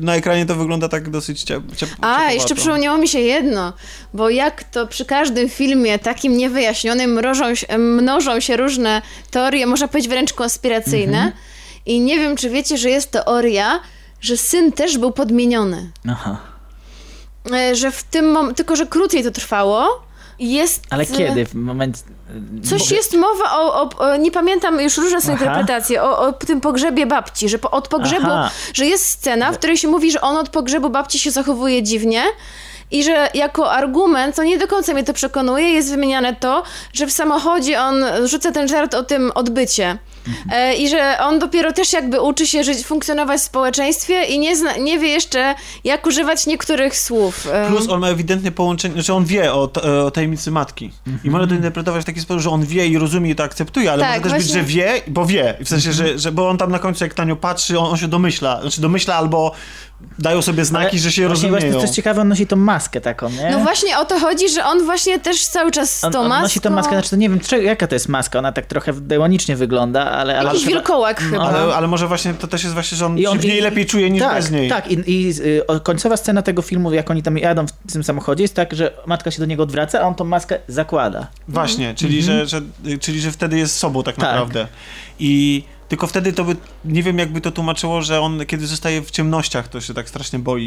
na 0.00 0.14
ekranie 0.16 0.46
to 0.46 0.54
wygląda 0.54 0.88
tak 0.88 1.10
dosyć 1.10 1.42
ciep, 1.42 1.76
ciep, 1.76 1.88
A, 2.00 2.32
jeszcze 2.32 2.54
przypomniało 2.54 2.98
mi 2.98 3.08
się 3.08 3.20
jedno, 3.20 3.72
bo 4.14 4.30
jak 4.30 4.64
to 4.64 4.86
przy 4.86 5.04
każdym 5.04 5.48
filmie 5.48 5.98
takim 5.98 6.36
niewyjaśnionym 6.36 7.10
mnożą 7.10 7.54
się, 7.54 7.78
mnożą 7.78 8.40
się 8.40 8.56
różne 8.56 9.02
teorie, 9.30 9.66
można 9.66 9.88
powiedzieć 9.88 10.08
wręcz 10.10 10.32
konspiracyjne 10.32 11.16
Mhm. 11.18 11.32
i 11.86 12.00
nie 12.00 12.18
wiem, 12.18 12.36
czy 12.36 12.50
wiecie, 12.50 12.78
że 12.78 12.90
jest 12.90 13.10
teoria, 13.10 13.80
że 14.20 14.36
syn 14.36 14.72
też 14.72 14.98
był 14.98 15.12
podmieniony. 15.12 15.90
Aha. 16.08 16.36
E, 17.52 17.74
Że 17.74 17.90
w 17.90 18.02
tym 18.02 18.24
mom- 18.34 18.54
tylko 18.54 18.76
że 18.76 18.86
krócej 18.86 19.24
to 19.24 19.30
trwało. 19.30 20.03
Jest... 20.38 20.82
Ale 20.90 21.06
kiedy? 21.06 21.46
W 21.46 21.54
moment... 21.54 22.04
Coś 22.68 22.90
jest 22.90 23.14
mowa 23.14 23.58
o, 23.58 23.82
o, 23.82 23.98
o, 23.98 24.16
nie 24.16 24.30
pamiętam, 24.30 24.80
już 24.80 24.96
różne 24.96 25.20
są 25.20 25.32
Aha. 25.32 25.44
interpretacje, 25.44 26.02
o, 26.02 26.18
o 26.18 26.32
tym 26.32 26.60
pogrzebie 26.60 27.06
babci, 27.06 27.48
że 27.48 27.58
po, 27.58 27.70
od 27.70 27.88
pogrzebu, 27.88 28.26
Aha. 28.26 28.50
że 28.74 28.86
jest 28.86 29.06
scena, 29.06 29.52
w 29.52 29.58
której 29.58 29.76
się 29.76 29.88
mówi, 29.88 30.10
że 30.10 30.20
on 30.20 30.36
od 30.36 30.48
pogrzebu 30.48 30.90
babci 30.90 31.18
się 31.18 31.30
zachowuje 31.30 31.82
dziwnie 31.82 32.22
i 32.90 33.04
że 33.04 33.28
jako 33.34 33.72
argument, 33.72 34.36
to 34.36 34.44
nie 34.44 34.58
do 34.58 34.68
końca 34.68 34.92
mnie 34.92 35.04
to 35.04 35.12
przekonuje, 35.12 35.70
jest 35.70 35.90
wymieniane 35.90 36.36
to, 36.36 36.62
że 36.92 37.06
w 37.06 37.12
samochodzie 37.12 37.80
on 37.80 38.04
rzuca 38.24 38.52
ten 38.52 38.68
żart 38.68 38.94
o 38.94 39.02
tym 39.02 39.32
odbycie. 39.34 39.98
E, 40.52 40.74
I 40.74 40.88
że 40.88 41.16
on 41.20 41.38
dopiero 41.38 41.72
też 41.72 41.92
jakby 41.92 42.20
uczy 42.20 42.46
się 42.46 42.64
żyć, 42.64 42.86
funkcjonować 42.86 43.40
w 43.40 43.44
społeczeństwie 43.44 44.24
i 44.24 44.38
nie, 44.38 44.56
zna, 44.56 44.76
nie 44.76 44.98
wie 44.98 45.08
jeszcze, 45.08 45.54
jak 45.84 46.06
używać 46.06 46.46
niektórych 46.46 46.98
słów. 46.98 47.46
E, 47.52 47.66
Plus 47.68 47.88
on 47.88 48.00
ma 48.00 48.08
ewidentnie 48.08 48.52
połączenie, 48.52 48.94
znaczy 48.94 49.12
on 49.14 49.24
wie 49.24 49.52
o, 49.52 49.68
t- 49.68 49.82
o 50.04 50.10
tajemnicy 50.10 50.50
matki. 50.50 50.90
I 51.24 51.30
może 51.30 51.46
to 51.46 51.54
interpretować 51.54 52.02
w 52.02 52.06
taki 52.06 52.20
sposób, 52.20 52.42
że 52.42 52.50
on 52.50 52.64
wie 52.66 52.86
i 52.86 52.98
rozumie 52.98 53.30
i 53.30 53.34
to 53.34 53.42
akceptuje, 53.44 53.92
ale 53.92 54.02
Tak, 54.02 54.10
może 54.10 54.22
też 54.22 54.32
być, 54.32 54.52
właśnie. 54.52 54.60
że 54.62 54.66
wie, 54.68 55.02
bo 55.06 55.26
wie. 55.26 55.56
W 55.64 55.68
sensie, 55.68 55.92
że, 55.92 56.18
że 56.18 56.32
bo 56.32 56.48
on 56.48 56.58
tam 56.58 56.70
na 56.72 56.78
końcu 56.78 57.04
jak 57.04 57.16
na 57.16 57.24
nią 57.24 57.36
patrzy, 57.36 57.78
on, 57.78 57.86
on 57.90 57.96
się 57.96 58.08
domyśla. 58.08 58.60
Znaczy 58.60 58.80
domyśla 58.80 59.14
albo 59.14 59.52
dają 60.18 60.42
sobie 60.42 60.64
znaki, 60.64 60.98
że 60.98 61.12
się 61.12 61.26
właśnie, 61.26 61.28
rozumieją. 61.48 61.52
Właśnie, 61.52 61.72
co 61.72 61.80
jest 61.80 61.94
ciekawe, 61.94 62.20
on 62.20 62.28
nosi 62.28 62.46
tą 62.46 62.56
maskę 62.56 63.00
taką, 63.00 63.30
nie? 63.30 63.50
No 63.50 63.58
właśnie 63.58 63.98
o 63.98 64.04
to 64.04 64.18
chodzi, 64.20 64.48
że 64.48 64.64
on 64.64 64.84
właśnie 64.84 65.18
też 65.20 65.46
cały 65.46 65.70
czas 65.70 65.98
z 66.00 66.04
on, 66.04 66.12
tą 66.12 66.20
on 66.20 66.28
maską... 66.28 66.42
nosi 66.42 66.60
tą 66.60 66.70
maskę, 66.70 66.92
znaczy 66.92 67.10
to 67.10 67.16
nie 67.16 67.28
wiem, 67.28 67.40
czy, 67.40 67.62
jaka 67.62 67.86
to 67.86 67.94
jest 67.94 68.08
maska, 68.08 68.38
ona 68.38 68.52
tak 68.52 68.66
trochę 68.66 68.92
demonicznie 68.92 69.56
wygląda, 69.56 70.10
ale... 70.10 70.38
ale 70.38 70.48
Jakiś 70.48 70.66
wilkołak 70.66 71.20
chyba. 71.20 71.42
Ale, 71.42 71.74
ale 71.74 71.86
może 71.86 72.08
właśnie 72.08 72.34
to 72.34 72.46
też 72.46 72.62
jest 72.62 72.74
właśnie, 72.74 72.98
że 72.98 73.06
on, 73.06 73.18
I 73.18 73.26
on- 73.26 73.34
się 73.36 73.40
w 73.40 73.44
niej 73.44 73.58
i- 73.58 73.60
lepiej 73.60 73.86
czuje 73.86 74.10
niż 74.10 74.22
tak, 74.22 74.34
bez 74.34 74.50
niej. 74.50 74.68
Tak, 74.68 74.90
i, 74.90 74.94
i 75.06 75.30
y, 75.76 75.80
końcowa 75.82 76.16
scena 76.16 76.42
tego 76.42 76.62
filmu, 76.62 76.92
jak 76.92 77.10
oni 77.10 77.22
tam 77.22 77.38
jadą 77.38 77.66
w 77.88 77.92
tym 77.92 78.04
samochodzie, 78.04 78.44
jest 78.44 78.54
tak, 78.54 78.74
że 78.74 78.92
matka 79.06 79.30
się 79.30 79.38
do 79.38 79.46
niego 79.46 79.62
odwraca, 79.62 80.00
a 80.00 80.02
on 80.02 80.14
tą 80.14 80.24
maskę 80.24 80.58
zakłada. 80.68 81.26
Właśnie, 81.48 81.94
czyli, 81.94 82.22
że, 82.22 82.46
że, 82.46 82.60
czyli 83.00 83.20
że 83.20 83.32
wtedy 83.32 83.58
jest 83.58 83.76
sobą 83.78 84.02
tak 84.02 84.16
Tak. 84.16 84.24
naprawdę. 84.24 84.66
I 85.18 85.64
Tylko 85.88 86.06
wtedy 86.06 86.32
to 86.32 86.44
by, 86.44 86.56
nie 86.84 87.02
wiem 87.02 87.18
jakby 87.18 87.40
to 87.40 87.50
tłumaczyło, 87.50 88.02
że 88.02 88.20
on 88.20 88.46
kiedy 88.46 88.66
zostaje 88.66 89.02
w 89.02 89.10
ciemnościach, 89.10 89.68
to 89.68 89.80
się 89.80 89.94
tak 89.94 90.08
strasznie 90.08 90.38
boi 90.38 90.62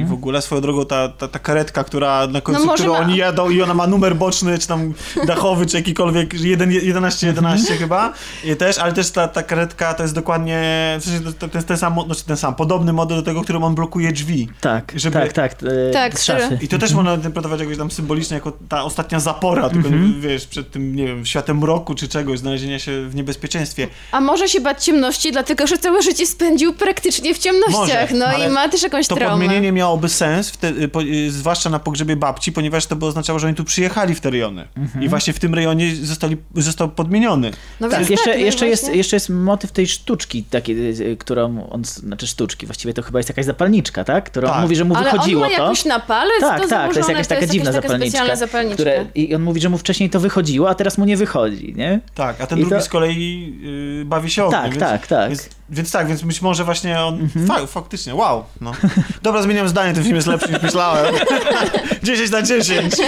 i 0.00 0.04
w 0.04 0.12
ogóle 0.12 0.42
swoją 0.42 0.60
drogą 0.62 0.86
ta, 0.86 1.08
ta, 1.08 1.28
ta 1.28 1.38
karetka, 1.38 1.84
która 1.84 2.26
na 2.26 2.40
końcu, 2.40 2.66
No 2.66 2.74
którą 2.74 2.92
ma- 2.92 2.98
oni 2.98 3.16
jadą 3.16 3.50
i 3.50 3.62
ona 3.62 3.74
ma 3.74 3.86
numer 3.86 4.16
boczny, 4.16 4.58
czy 4.58 4.66
tam 4.68 4.94
dachowy, 5.26 5.66
czy 5.66 5.76
jakikolwiek, 5.76 6.34
11-11 6.34 7.76
chyba, 7.78 8.12
I 8.44 8.56
też, 8.56 8.78
ale 8.78 8.92
też 8.92 9.10
ta, 9.10 9.28
ta 9.28 9.42
karetka 9.42 9.94
to 9.94 10.02
jest 10.02 10.14
dokładnie, 10.14 10.62
w 11.00 11.04
sensie 11.04 11.32
to, 11.32 11.48
to 11.48 11.58
jest 11.58 11.68
ten 11.68 11.76
sam, 11.76 11.94
znaczy 12.06 12.24
ten 12.24 12.36
sam, 12.36 12.54
podobny 12.54 12.92
model 12.92 13.16
do 13.16 13.22
tego, 13.22 13.42
którym 13.42 13.64
on 13.64 13.74
blokuje 13.74 14.12
drzwi. 14.12 14.48
Tak, 14.60 14.92
Żeby- 14.96 15.14
tak, 15.18 15.32
tak. 15.32 15.52
e, 15.52 15.90
Tak, 15.92 16.18
szafy. 16.18 16.58
I 16.62 16.68
to 16.68 16.78
też 16.78 16.92
można 16.92 17.14
interpretować 17.14 17.60
jakoś 17.60 17.76
tam 17.78 17.90
symbolicznie 17.90 18.34
jako 18.34 18.52
ta 18.68 18.82
ostatnia 18.84 19.20
zapora, 19.20 19.70
tylko 19.70 19.88
wiesz, 20.20 20.46
przed 20.46 20.70
tym, 20.70 20.96
nie 20.96 21.06
wiem, 21.06 21.26
światem 21.26 21.58
mroku 21.58 21.94
czy 21.94 22.08
czegoś, 22.08 22.38
znalezienia 22.38 22.78
się 22.78 23.08
w 23.08 23.14
niebezpieczeństwie. 23.14 23.88
A 24.12 24.20
może 24.20 24.48
się 24.48 24.57
bać 24.60 24.84
ciemności, 24.84 25.32
dlatego 25.32 25.66
że 25.66 25.78
całe 25.78 26.02
życie 26.02 26.26
spędził 26.26 26.72
praktycznie 26.72 27.34
w 27.34 27.38
ciemnościach, 27.38 28.10
Może, 28.10 28.24
no 28.38 28.44
i 28.46 28.48
ma 28.48 28.68
też 28.68 28.82
jakąś 28.82 29.08
To 29.08 29.16
traumę. 29.16 29.44
podmienienie 29.44 29.72
miałoby 29.72 30.08
sens, 30.08 30.50
wtedy, 30.50 30.88
po, 30.88 31.02
y, 31.02 31.30
zwłaszcza 31.30 31.70
na 31.70 31.78
pogrzebie 31.78 32.16
babci, 32.16 32.52
ponieważ 32.52 32.86
to 32.86 32.96
by 32.96 33.06
oznaczało, 33.06 33.38
że 33.38 33.46
oni 33.46 33.56
tu 33.56 33.64
przyjechali 33.64 34.14
w 34.14 34.20
te 34.20 34.30
rejony. 34.30 34.68
I 35.00 35.08
właśnie 35.08 35.32
w 35.32 35.38
tym 35.38 35.54
rejonie 35.54 35.96
zostali, 35.96 36.36
został 36.54 36.88
podmieniony. 36.88 37.50
No 37.80 37.88
Tak, 37.88 37.98
więc 37.98 38.10
jeszcze, 38.10 38.30
tak, 38.30 38.38
no 38.40 38.44
jeszcze, 38.46 38.68
jest, 38.68 38.82
właśnie. 38.82 38.98
jeszcze 38.98 39.16
jest 39.16 39.28
motyw 39.30 39.72
tej 39.72 39.86
sztuczki, 39.88 40.42
takiej, 40.42 41.00
y, 41.00 41.16
którą 41.16 41.68
on, 41.70 41.84
znaczy 41.84 42.26
sztuczki, 42.26 42.66
właściwie 42.66 42.94
to 42.94 43.02
chyba 43.02 43.18
jest 43.18 43.28
jakaś 43.28 43.44
zapalniczka, 43.44 44.04
tak? 44.04 44.24
Którą 44.24 44.48
Tak. 44.48 44.56
on 44.56 44.62
mówi, 44.62 44.76
że 44.76 44.84
mu 44.84 44.94
Ale 44.96 45.10
wychodziło 45.12 45.42
on 45.44 45.50
ma 45.50 45.56
to. 45.56 45.62
jakoś 45.62 45.84
na 45.84 46.00
palec 46.00 46.40
tak, 46.40 46.62
to 46.62 46.68
tak, 46.68 46.92
to 46.92 46.98
jest 46.98 47.08
jakaś 47.08 47.26
taka 47.26 47.46
dziwna 47.46 47.72
taka 47.72 47.82
zapalniczka. 47.82 48.10
specjalna 48.18 48.36
zapalniczka. 48.36 48.74
Które, 48.76 49.06
I 49.14 49.34
on 49.34 49.42
mówi, 49.42 49.60
że 49.60 49.68
mu 49.68 49.78
wcześniej 49.78 50.10
to 50.10 50.20
wychodziło, 50.20 50.68
a 50.70 50.74
teraz 50.74 50.98
mu 50.98 51.04
nie 51.04 51.16
wychodzi, 51.16 51.74
nie? 51.76 52.00
Tak, 52.14 52.40
a 52.40 52.46
ten 52.46 52.58
I 52.58 52.60
drugi 52.60 52.76
to- 52.76 52.82
z 52.82 52.88
kolei 52.88 53.54
y, 54.02 54.04
bawi 54.04 54.30
się 54.30 54.44
Tak, 54.50 54.70
więc, 54.70 54.80
tak, 54.80 55.06
tak. 55.06 55.28
Więc, 55.28 55.48
więc 55.70 55.90
tak, 55.90 56.08
więc 56.08 56.22
być 56.22 56.42
może 56.42 56.64
właśnie 56.64 57.00
on... 57.00 57.20
Mhm. 57.20 57.46
Fa, 57.46 57.66
faktycznie, 57.66 58.14
wow. 58.14 58.44
No. 58.60 58.72
Dobra, 59.22 59.42
zmieniam 59.42 59.68
zdanie, 59.68 59.94
ten 59.94 60.04
film 60.04 60.16
jest 60.16 60.26
lepszy 60.28 60.52
niż 60.52 60.62
myślałem. 60.62 61.14
10 62.02 62.30
na 62.30 62.42
10. 62.42 62.98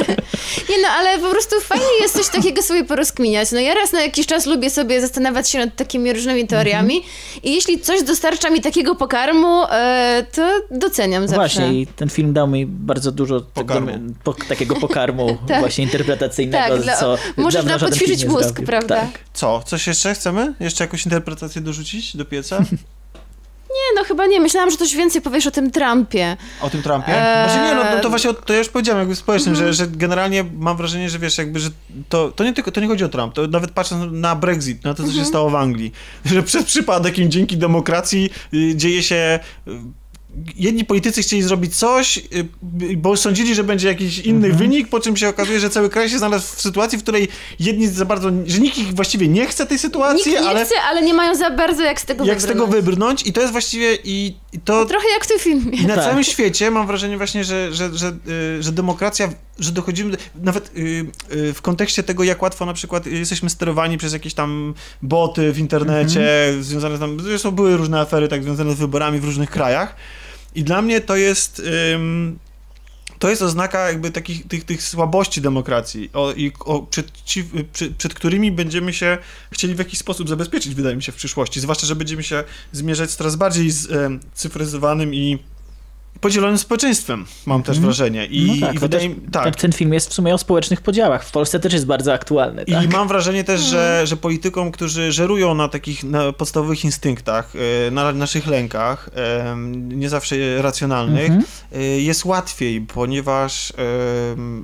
Nie 0.70 0.82
no, 0.82 0.88
ale 0.88 1.18
po 1.18 1.28
prostu 1.30 1.60
fajnie 1.60 1.84
jest 2.00 2.14
coś 2.16 2.28
takiego 2.28 2.62
sobie 2.62 2.84
porozkminiać. 2.84 3.52
No 3.52 3.60
ja 3.60 3.74
raz 3.74 3.92
na 3.92 4.00
jakiś 4.02 4.26
czas 4.26 4.46
lubię 4.46 4.70
sobie 4.70 5.00
zastanawiać 5.00 5.50
się 5.50 5.58
nad 5.58 5.76
takimi 5.76 6.12
różnymi 6.12 6.46
teoriami 6.46 6.96
Mhm. 6.96 7.12
i 7.42 7.54
jeśli 7.54 7.80
coś 7.80 8.02
dostarcza 8.02 8.50
mi 8.50 8.60
takiego 8.60 8.94
pokarmu, 8.94 9.64
e, 9.70 10.26
to 10.34 10.60
doceniam 10.70 11.22
zawsze. 11.28 11.36
Właśnie 11.36 11.80
i 11.80 11.86
ten 11.86 12.10
film 12.10 12.32
dał 12.32 12.48
mi 12.48 12.66
bardzo 12.66 13.12
dużo 13.12 13.40
tego, 13.40 13.74
Pokarmu. 13.74 14.14
po, 14.24 14.32
takiego 14.34 14.76
pokarmu 14.76 15.38
Tak. 15.48 15.60
właśnie 15.60 15.84
interpretacyjnego, 15.84 16.74
Tak, 16.74 16.82
dla- 16.82 16.96
co 16.96 17.16
może 17.36 17.58
dawno 17.58 17.68
dla 17.68 17.78
żaden 17.78 17.98
film 17.98 18.00
podćwiczyć 18.08 18.24
nie 18.24 18.30
mózg, 18.30 18.44
zrobił. 18.44 18.66
prawda? 18.66 18.96
Tak. 19.00 19.10
Co? 19.32 19.62
Coś 19.66 19.86
jeszcze 19.86 20.14
chcemy? 20.14 20.54
Jeszcze 20.60 20.84
jakąś 20.84 21.04
interpretację 21.04 21.60
dorzucić 21.60 22.16
do 22.16 22.24
pieca? 22.24 22.49
Nie 23.70 23.96
no, 23.96 24.04
chyba 24.04 24.26
nie. 24.26 24.40
Myślałam, 24.40 24.70
że 24.70 24.76
coś 24.76 24.96
więcej 24.96 25.22
powiesz 25.22 25.46
o 25.46 25.50
tym 25.50 25.70
Trumpie. 25.70 26.36
O 26.60 26.70
tym 26.70 26.82
Trumpie? 26.82 27.08
Eee. 27.08 27.50
Znaczy 27.50 27.64
nie, 27.64 27.74
no, 27.74 27.96
no 27.96 28.00
to 28.02 28.10
właśnie 28.10 28.34
to 28.34 28.52
ja 28.52 28.58
już 28.58 28.68
powiedziałem 28.68 28.98
jakby 28.98 29.16
społecznym, 29.16 29.54
że, 29.54 29.72
że 29.72 29.86
generalnie 29.86 30.44
mam 30.58 30.76
wrażenie, 30.76 31.10
że 31.10 31.18
wiesz, 31.18 31.38
jakby, 31.38 31.60
że 31.60 31.70
to, 32.08 32.32
to 32.32 32.44
nie 32.44 32.52
tylko, 32.52 32.70
to 32.70 32.80
nie 32.80 32.86
chodzi 32.86 33.04
o 33.04 33.08
Trump, 33.08 33.34
to 33.34 33.46
nawet 33.46 33.70
patrząc 33.70 34.12
na 34.12 34.36
Brexit, 34.36 34.84
na 34.84 34.94
to, 34.94 35.04
co 35.04 35.12
się 35.12 35.24
stało 35.24 35.50
w 35.50 35.54
Anglii, 35.54 35.92
że 36.24 36.42
przez 36.42 36.64
przypadek 36.64 37.18
im 37.18 37.30
dzięki 37.30 37.56
demokracji 37.56 38.30
y, 38.54 38.76
dzieje 38.76 39.02
się... 39.02 39.40
Jedni 40.56 40.84
politycy 40.84 41.22
chcieli 41.22 41.42
zrobić 41.42 41.76
coś, 41.76 42.16
y, 42.18 42.46
bo 42.96 43.16
sądzili, 43.16 43.54
że 43.54 43.64
będzie 43.64 43.88
jakiś 43.88 44.18
inny 44.18 44.52
wynik, 44.52 44.88
po 44.88 45.00
czym 45.00 45.16
się 45.16 45.28
okazuje, 45.28 45.60
że 45.60 45.70
cały 45.70 45.90
kraj 45.90 46.08
się 46.10 46.18
znalazł 46.18 46.56
w 46.56 46.60
sytuacji, 46.62 46.98
w 46.98 47.02
której 47.02 47.28
jedni 47.60 47.88
za 47.88 48.04
bardzo, 48.04 48.30
że 48.46 48.58
nikt 48.58 48.78
ich 48.78 48.94
właściwie 48.94 49.28
nie 49.28 49.46
chce 49.46 49.66
tej 49.66 49.74
Nikt 49.74 49.82
sytuacji, 49.82 50.32
nie 50.32 50.40
ale 50.40 50.64
chce, 50.64 50.74
ale 50.90 51.02
nie 51.02 51.14
mają 51.14 51.34
za 51.34 51.50
bardzo 51.50 51.82
jak 51.82 52.00
z 52.00 52.04
tego 52.04 52.24
jak 52.24 52.42
z 52.42 52.46
tego 52.46 52.66
wybrnąć. 52.66 52.84
wybrnąć 52.84 53.26
i 53.26 53.32
to 53.32 53.40
jest 53.40 53.52
właściwie 53.52 53.94
i, 54.04 54.34
i 54.52 54.58
to... 54.60 54.86
Trochę 54.86 55.06
jak 55.14 55.24
w 55.24 55.28
tym 55.28 55.38
filmie. 55.38 55.78
I 55.78 55.86
na 55.86 55.94
Tak. 55.94 56.04
całym 56.04 56.24
świecie 56.24 56.70
mam 56.70 56.86
wrażenie 56.86 57.16
właśnie, 57.16 57.44
że, 57.44 57.74
że, 57.74 57.90
że, 57.98 58.08
y, 58.58 58.62
że 58.62 58.72
demokracja, 58.72 59.28
że 59.58 59.72
dochodzimy, 59.72 60.10
do- 60.10 60.16
nawet 60.34 60.70
y, 60.76 61.06
y, 61.32 61.54
w 61.54 61.62
kontekście 61.62 62.02
tego, 62.02 62.24
jak 62.24 62.42
łatwo 62.42 62.66
na 62.66 62.72
przykład 62.72 63.06
jesteśmy 63.06 63.50
sterowani 63.50 63.98
przez 63.98 64.12
jakieś 64.12 64.34
tam 64.34 64.74
boty 65.02 65.52
w 65.52 65.58
internecie, 65.58 66.54
związane 66.60 66.98
tam, 66.98 67.20
zresztą 67.20 67.50
były 67.50 67.76
różne 67.76 68.00
afery 68.00 68.28
tak 68.28 68.42
związane 68.42 68.74
z 68.74 68.78
wyborami 68.78 69.20
w 69.20 69.24
różnych 69.24 69.50
krajach 69.50 69.96
i 70.54 70.64
dla 70.64 70.82
mnie 70.82 71.00
to 71.00 71.16
jest... 71.16 71.62
ym, 71.94 72.38
to 73.18 73.30
jest 73.30 73.42
oznaka 73.42 73.88
jakby 73.88 74.10
takich 74.10 74.48
tych, 74.48 74.64
tych 74.64 74.82
słabości 74.82 75.40
demokracji 75.40 76.10
o, 76.12 76.32
i 76.32 76.52
o, 76.60 76.82
przed, 76.82 77.12
ci, 77.24 77.44
przed, 77.72 77.96
przed 77.96 78.14
którymi 78.14 78.52
będziemy 78.52 78.92
się 78.92 79.18
chcieli 79.52 79.74
w 79.74 79.78
jakiś 79.78 79.98
sposób 79.98 80.28
zabezpieczyć, 80.28 80.74
wydaje 80.74 80.96
mi 80.96 81.02
się, 81.02 81.12
w 81.12 81.16
przyszłości. 81.16 81.60
Zwłaszcza, 81.60 81.86
że 81.86 81.96
będziemy 81.96 82.22
się 82.22 82.44
zmierzać 82.72 83.10
z 83.10 83.16
coraz 83.16 83.36
bardziej 83.36 83.70
z, 83.70 83.90
em, 83.92 84.20
cyfryzowanym 84.34 85.14
i 85.14 85.38
podzielonym 86.20 86.58
społeczeństwem, 86.58 87.24
mam 87.46 87.62
też 87.62 87.80
wrażenie. 87.80 88.26
I, 88.26 88.60
no 88.60 88.66
tak, 88.66 88.76
i 88.76 88.78
wydaje 88.78 89.08
mi 89.08 89.14
tak. 89.32 89.44
ten, 89.44 89.52
ten 89.52 89.72
film 89.72 89.92
jest 89.92 90.10
w 90.10 90.12
sumie 90.14 90.34
o 90.34 90.38
społecznych 90.38 90.80
podziałach. 90.80 91.24
W 91.24 91.30
Polsce 91.32 91.60
też 91.60 91.72
jest 91.72 91.86
bardzo 91.86 92.12
aktualny. 92.12 92.62
I 92.62 92.72
Tak? 92.72 92.92
mam 92.92 93.08
wrażenie 93.08 93.44
też, 93.44 93.60
że, 93.60 94.02
że 94.06 94.16
politykom, 94.16 94.72
którzy 94.72 95.12
żerują 95.12 95.54
na 95.54 95.68
takich 95.68 96.04
na 96.04 96.32
podstawowych 96.32 96.84
instynktach, 96.84 97.52
e, 97.86 97.90
na 97.90 98.12
naszych 98.12 98.46
lękach, 98.46 99.10
em, 99.14 99.98
nie 99.98 100.08
zawsze 100.08 100.62
racjonalnych, 100.62 101.30
Mhm. 101.30 101.44
e, 101.72 101.82
jest 101.82 102.24
łatwiej, 102.24 102.80
ponieważ 102.80 103.72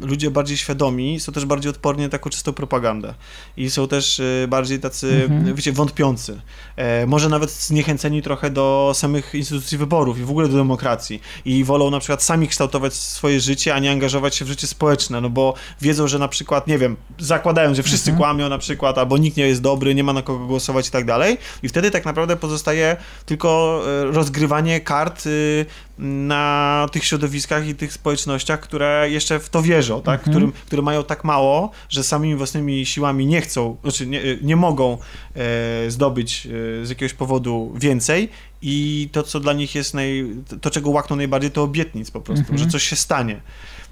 ludzie 0.03 0.31
bardziej 0.31 0.57
świadomi 0.57 1.21
są 1.21 1.33
też 1.33 1.45
bardziej 1.45 1.71
odporni 1.71 2.03
na 2.03 2.09
taką 2.09 2.31
czystą 2.31 2.53
propagandę. 2.53 3.15
I 3.57 3.71
są 3.71 3.89
też 3.89 4.21
e, 4.21 4.49
bardziej 4.49 4.81
tacy, 4.81 5.23
Mhm. 5.31 5.55
wiecie, 5.55 5.73
wątpiący. 5.73 6.41
E, 6.77 7.07
Może 7.07 7.29
nawet 7.29 7.51
zniechęceni 7.51 8.23
trochę 8.23 8.51
do 8.51 8.93
samych 8.95 9.35
instytucji 9.35 9.79
wyborów 9.79 10.19
i 10.19 10.23
w 10.23 10.31
ogóle 10.31 10.49
do 10.49 10.57
demokracji. 10.57 11.21
I 11.47 11.65
wolą 11.65 11.91
na 11.91 11.99
przykład 11.99 12.23
sami 12.23 12.49
kształtować 12.49 12.95
swoje 12.95 13.41
życie, 13.41 13.75
a 13.75 13.79
nie 13.79 13.91
angażować 13.91 14.37
się 14.37 14.45
w 14.45 14.49
życie 14.49 14.67
społeczne, 14.67 15.21
no 15.21 15.31
bo 15.31 15.55
wiedzą, 15.81 16.09
że 16.09 16.19
na 16.19 16.29
przykład, 16.29 16.67
nie 16.67 16.79
wiem, 16.79 16.97
zakładają, 17.19 17.75
że 17.75 17.83
wszyscy 17.83 18.13
kłamią 18.13 18.49
na 18.49 18.59
przykład, 18.59 18.99
albo 18.99 19.19
nikt 19.19 19.37
nie 19.37 19.49
jest 19.49 19.63
dobry, 19.63 19.95
nie 19.95 20.05
ma 20.05 20.13
na 20.13 20.23
kogo 20.23 20.47
głosować 20.47 20.89
i 20.89 20.91
tak 20.91 21.05
dalej. 21.05 21.39
I 21.63 21.69
wtedy 21.69 21.91
tak 21.91 22.05
naprawdę 22.05 22.37
pozostaje 22.37 22.97
tylko 23.27 23.83
e, 23.87 24.05
rozgrywanie 24.05 24.81
kart 24.81 25.27
y, 25.27 25.67
na 25.99 26.87
tych 26.93 27.05
środowiskach 27.05 27.69
i 27.69 27.75
tych 27.75 27.93
społecznościach, 27.93 28.61
które 28.61 29.07
jeszcze 29.11 29.39
w 29.39 29.49
to 29.49 29.63
wierzą, 29.63 30.03
tak? 30.03 30.21
Którym, 30.21 30.53
które 30.67 30.83
mają 30.83 31.05
tak 31.05 31.25
mało, 31.25 31.71
że 31.89 32.05
samymi 32.05 32.37
własnymi 32.37 32.87
siłami 32.87 33.27
nie 33.27 33.41
chcą, 33.41 33.77
znaczy 33.83 34.07
nie, 34.07 34.23
nie 34.43 34.57
mogą 34.57 34.99
e, 35.37 35.91
zdobyć 35.91 36.47
e, 36.47 36.87
z 36.87 36.89
jakiegoś 36.89 37.15
powodu 37.15 37.73
więcej 37.77 38.29
i 38.69 39.09
to, 39.13 39.23
co 39.23 39.41
dla 39.41 39.53
nich 39.53 39.75
jest 39.75 39.95
naj, 39.95 40.27
to, 40.61 40.71
czego 40.71 40.91
łakną 40.91 41.17
najbardziej, 41.17 41.51
to 41.51 41.63
obietnic 41.63 42.11
po 42.11 42.21
prostu, 42.21 42.59
że 42.59 42.67
coś 42.67 42.83
się 42.83 42.97
stanie. 42.97 43.41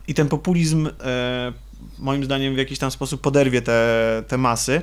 I 0.08 0.14
ten 0.14 0.28
populizm 0.28 0.88
e, 1.04 1.52
moim 1.98 2.24
zdaniem 2.24 2.54
w 2.54 2.58
jakiś 2.58 2.78
tam 2.78 2.90
sposób 2.90 3.20
poderwie 3.20 3.62
te, 3.62 4.24
te 4.28 4.38
masy. 4.38 4.82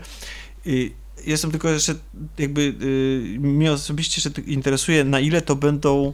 I 0.65 0.91
jestem 1.25 1.51
tylko 1.51 1.69
jeszcze 1.69 1.95
jakby 2.37 2.61
y, 2.61 3.39
mnie 3.39 3.71
osobiście 3.71 4.29
interesuje, 4.47 5.03
na 5.03 5.19
ile 5.19 5.41
to 5.41 5.55
będą 5.55 6.13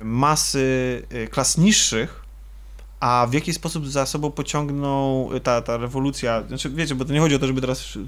masy 0.00 1.02
y, 1.12 1.28
klas 1.28 1.58
niższych, 1.58 2.24
a 3.00 3.26
w 3.30 3.32
jaki 3.32 3.52
sposób 3.52 3.88
za 3.88 4.06
sobą 4.06 4.30
pociągną 4.30 5.28
ta, 5.42 5.62
ta 5.62 5.76
rewolucja, 5.76 6.42
znaczy 6.48 6.70
wiecie, 6.70 6.94
bo 6.94 7.04
to 7.04 7.12
nie 7.12 7.20
chodzi 7.20 7.34
o 7.34 7.38
to, 7.38 7.46
żeby 7.46 7.60
teraz 7.60 7.98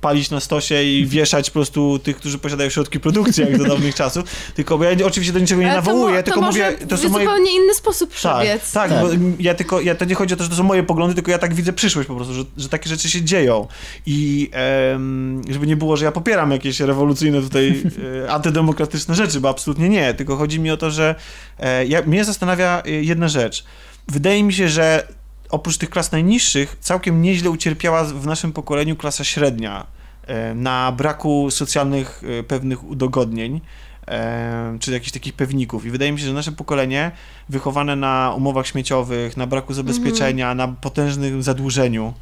palić 0.00 0.30
na 0.30 0.40
stosie 0.40 0.82
i 0.82 1.06
wieszać 1.06 1.50
po 1.50 1.54
prostu 1.54 1.98
tych, 1.98 2.16
którzy 2.16 2.38
posiadają 2.38 2.70
środki 2.70 3.00
produkcji, 3.00 3.44
jak 3.44 3.58
do 3.58 3.64
dawnych 3.64 3.94
czasów, 4.04 4.24
tylko 4.54 4.78
bo 4.78 4.84
ja 4.84 5.06
oczywiście 5.06 5.32
do 5.32 5.38
niczego 5.38 5.62
nie 5.62 5.68
to, 5.68 5.74
nawołuję, 5.74 6.16
to 6.16 6.22
tylko 6.22 6.40
może 6.40 6.72
mówię, 6.72 6.86
to 6.86 6.96
są 6.96 7.08
moje... 7.08 7.24
zupełnie 7.24 7.56
inny 7.56 7.74
sposób 7.74 8.10
Tak, 8.10 8.16
przebiec. 8.16 8.72
tak, 8.72 8.90
Tak. 8.90 9.00
bo 9.02 9.08
ja 9.38 9.54
tylko, 9.54 9.80
ja 9.80 9.94
to 9.94 10.04
nie 10.04 10.14
chodzi 10.14 10.34
o 10.34 10.36
to, 10.36 10.42
że 10.42 10.50
to 10.50 10.56
są 10.56 10.62
moje 10.62 10.82
poglądy, 10.82 11.14
tylko 11.14 11.30
ja 11.30 11.38
tak 11.38 11.54
widzę 11.54 11.72
przyszłość 11.72 12.08
po 12.08 12.14
prostu, 12.14 12.34
że, 12.34 12.44
że 12.56 12.68
takie 12.68 12.88
rzeczy 12.88 13.10
się 13.10 13.22
dzieją 13.22 13.68
i 14.06 14.50
em, 14.52 15.42
żeby 15.50 15.66
nie 15.66 15.76
było, 15.76 15.96
że 15.96 16.04
ja 16.04 16.12
popieram 16.12 16.50
jakieś 16.50 16.80
rewolucyjne 16.80 17.42
tutaj 17.42 17.82
e, 18.24 18.30
antydemokratyczne 18.30 19.14
rzeczy, 19.14 19.40
bo 19.40 19.48
absolutnie 19.48 19.88
nie, 19.88 20.14
tylko 20.14 20.36
chodzi 20.36 20.60
mi 20.60 20.70
o 20.70 20.76
to, 20.76 20.90
że 20.90 21.14
e, 21.58 21.86
ja, 21.86 22.02
mnie 22.02 22.24
zastanawia 22.24 22.82
e, 22.86 22.90
jedna 22.90 23.28
rzecz. 23.28 23.64
Wydaje 24.08 24.42
mi 24.42 24.52
się, 24.52 24.68
że 24.68 25.08
oprócz 25.50 25.78
tych 25.78 25.90
klas 25.90 26.12
najniższych 26.12 26.76
całkiem 26.80 27.22
nieźle 27.22 27.50
ucierpiała 27.50 28.04
w 28.04 28.26
naszym 28.26 28.52
pokoleniu 28.52 28.96
klasa 28.96 29.24
średnia 29.24 29.86
e, 30.26 30.54
na 30.54 30.92
braku 30.92 31.50
socjalnych 31.50 32.22
e, 32.40 32.42
pewnych 32.42 32.84
udogodnień 32.84 33.60
e, 34.08 34.76
czy 34.80 34.92
jakichś 34.92 35.12
takich 35.12 35.34
pewników. 35.34 35.86
I 35.86 35.90
wydaje 35.90 36.12
mi 36.12 36.20
się, 36.20 36.26
że 36.26 36.32
nasze 36.32 36.52
pokolenie 36.52 37.10
wychowane 37.48 37.96
na 37.96 38.34
umowach 38.36 38.66
śmieciowych, 38.66 39.36
na 39.36 39.46
braku 39.46 39.74
zabezpieczenia, 39.74 40.54
na 40.54 40.68
potężnym 40.68 41.42
zadłużeniu 41.42 42.14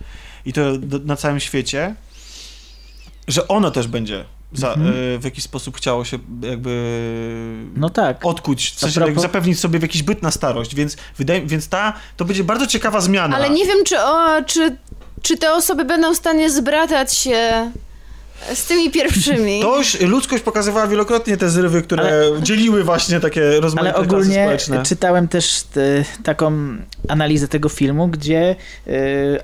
i 0.47 0.52
to 0.52 0.60
na 1.04 1.17
całym 1.17 1.40
świecie, 1.40 1.94
że 3.28 3.49
ono 3.49 3.70
też 3.70 3.88
będzie 3.88 4.24
za, 4.54 4.72
e, 4.72 4.76
w 5.19 5.24
jakiś 5.24 5.44
sposób 5.44 5.76
chciało 5.76 6.04
się 6.04 6.19
jakby 6.42 6.70
No 7.76 7.90
tak. 7.90 8.26
odkuć, 8.26 8.70
w 8.70 8.78
sensie 8.78 9.01
propos- 9.01 9.22
zapewnić 9.22 9.60
sobie 9.60 9.78
w 9.78 9.83
jakiś 9.83 10.03
byt 10.03 10.22
na 10.22 10.31
starość, 10.31 10.74
więc 10.74 10.97
wydaje, 11.19 11.42
więc 11.47 11.69
ta, 11.69 11.92
to 12.17 12.24
będzie 12.24 12.44
bardzo 12.44 12.67
ciekawa 12.67 13.01
zmiana. 13.01 13.37
Ale 13.37 13.51
nie 13.51 13.65
wiem, 13.67 13.78
czy, 13.85 14.01
o, 14.01 14.42
czy, 14.47 14.76
czy 15.22 15.37
te 15.37 15.53
osoby 15.54 15.85
będą 15.85 16.15
w 16.15 16.17
stanie 16.17 16.51
zbratać 16.51 17.15
się 17.15 17.70
Z 18.54 18.67
tymi 18.67 18.90
pierwszymi. 18.90 19.60
To 19.62 19.78
już 19.78 20.00
ludzkość 20.00 20.42
pokazywała 20.42 20.86
wielokrotnie 20.86 21.36
te 21.36 21.50
zrywy, 21.50 21.83
które 21.83 22.22
dzieliły 22.42 22.84
właśnie 22.84 23.20
takie 23.20 23.60
rozmaite 23.60 23.94
Ale 23.94 24.06
ogólnie 24.06 24.34
społeczne. 24.34 24.83
czytałem 24.83 25.28
też 25.28 25.62
te, 25.62 26.04
taką 26.22 26.52
analizę 27.08 27.49
tego 27.49 27.68
filmu, 27.68 28.08
gdzie 28.08 28.56
y, 28.86 28.92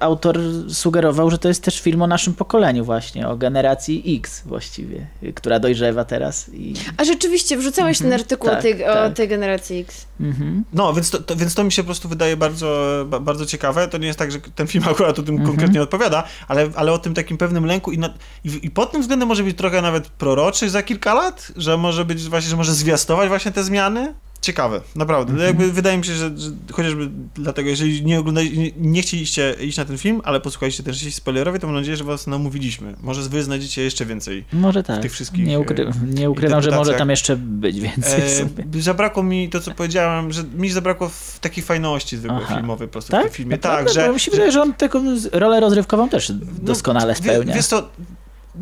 autor 0.01 0.39
sugerował, 0.69 1.31
że 1.31 1.39
to 1.39 1.49
jest 1.49 1.63
też 1.63 1.81
film 1.81 2.03
o 2.03 2.07
naszym 2.07 2.35
pokoleniu 2.35 2.85
właśnie, 2.85 3.29
o 3.29 3.37
generacji 3.37 4.17
X 4.19 4.43
właściwie, 4.47 5.07
y, 5.23 5.33
która 5.33 5.59
dojrzewa 5.59 6.05
teraz. 6.05 6.49
I, 6.53 6.75
A 6.97 7.05
rzeczywiście, 7.05 7.57
wrzucałeś 7.57 7.99
ten 7.99 8.13
artykuł 8.13 8.51
Tak, 8.51 8.59
o, 8.59 8.63
tej, 8.63 8.85
o 8.85 8.93
tak. 8.95 9.15
tej 9.15 9.29
generacji 9.29 9.79
X. 9.81 10.07
mhm. 10.21 10.65
No, 10.73 10.93
więc 10.93 11.11
to, 11.11 11.19
to, 11.19 11.37
więc 11.37 11.55
to 11.55 11.65
mi 11.65 11.73
się 11.73 11.83
po 11.83 11.87
prostu 11.87 12.09
wydaje 12.09 12.37
bardzo, 12.37 13.05
ba, 13.09 13.21
bardzo 13.21 13.47
ciekawe. 13.47 13.89
To 13.89 13.99
nie 13.99 14.07
jest 14.07 14.19
tak, 14.19 14.33
że 14.33 14.39
ten 14.55 14.67
film 14.67 14.85
akurat 14.91 15.19
o 15.19 15.23
tym 15.23 15.45
konkretnie 15.47 15.83
odpowiada, 15.83 16.25
ale, 16.49 16.69
ale 16.75 16.93
o 16.93 16.99
tym 16.99 17.15
takim 17.15 17.39
pewnym 17.39 17.67
lęku 17.67 17.93
i, 17.93 17.99
na, 17.99 18.15
i, 18.45 18.51
i 18.63 18.71
pod 18.81 18.93
tym 18.93 19.01
względem 19.01 19.29
może 19.29 19.43
być 19.43 19.57
trochę 19.57 19.83
nawet 19.83 20.09
proroczy 20.09 20.71
za 20.71 20.83
kilka 20.83 21.15
lat, 21.15 21.53
że 21.57 21.77
może 21.77 22.05
być 22.05 22.29
właśnie, 22.29 22.51
że 22.51 22.57
może 22.57 22.75
zwiastować 22.75 23.29
właśnie 23.29 23.53
te 23.53 23.65
zmiany. 23.65 24.15
Ciekawe, 24.41 24.81
naprawdę. 24.97 25.45
Jakby 25.45 25.73
wydaje 25.73 25.99
mi 25.99 26.05
się, 26.05 26.13
że, 26.13 26.39
że 26.39 26.51
chociażby 26.73 27.11
dlatego, 27.35 27.69
jeżeli 27.71 28.05
nie 28.05 28.23
nie, 28.23 28.71
nie 28.77 29.03
chcieliście 29.03 29.57
iść 29.61 29.79
na 29.79 29.85
ten 29.85 29.99
film, 29.99 30.21
ale 30.25 30.41
posłuchaliście 30.41 30.83
też 30.83 31.01
części 31.01 31.13
spoilerowej, 31.13 31.61
to 31.61 31.67
mam 31.67 31.77
nadzieję, 31.77 31.97
że 31.97 32.05
was 32.05 32.27
namówiliśmy. 32.27 32.95
Może 33.03 33.23
wy 33.23 33.43
znajdziecie 33.43 33.83
jeszcze 33.83 34.07
więcej. 34.07 34.45
Może 34.53 34.83
tak. 34.83 35.03
tych 35.03 35.13
wszystkich, 35.13 35.47
nie, 35.47 35.61
ukry 35.61 35.87
e, 35.87 35.93
nie 36.07 36.31
ukrywam, 36.31 36.63
że 36.63 36.71
może 36.71 36.95
tam 36.95 37.11
jeszcze 37.11 37.37
być 37.37 37.81
więcej 37.81 38.23
w 38.23 38.31
sobie. 38.31 38.65
E, 38.79 38.83
zabrakło 38.83 39.23
mi 39.23 39.49
to, 39.49 39.61
co 39.61 39.71
powiedziałem, 39.71 40.33
że 40.33 40.45
mi 40.45 40.71
zabrakło 40.71 41.09
w 41.09 41.39
takiej 41.41 41.65
fajności 41.65 42.17
zwykłej 42.17 42.47
filmowej 42.47 42.89
po 42.89 42.93
prostu 42.93 43.09
w 43.09 43.11
Tak? 43.11 43.23
tym 43.23 43.33
filmie. 43.33 43.51
Naprawdę? 43.51 43.85
Tak, 43.85 43.95
że, 43.95 44.07
Bo 44.07 44.13
mi 44.15 44.21
się 44.21 44.31
wydaje, 44.31 44.53
że 44.53 44.63
on 44.63 44.75
taką 44.75 45.05
rolę 45.33 45.61
rozrywkową 45.61 46.09
też 46.09 46.33
doskonale 46.63 47.15
Wie- 47.15 47.19
spełnia. 47.19 47.55
Wiesz 47.55 47.67
co, 47.67 47.91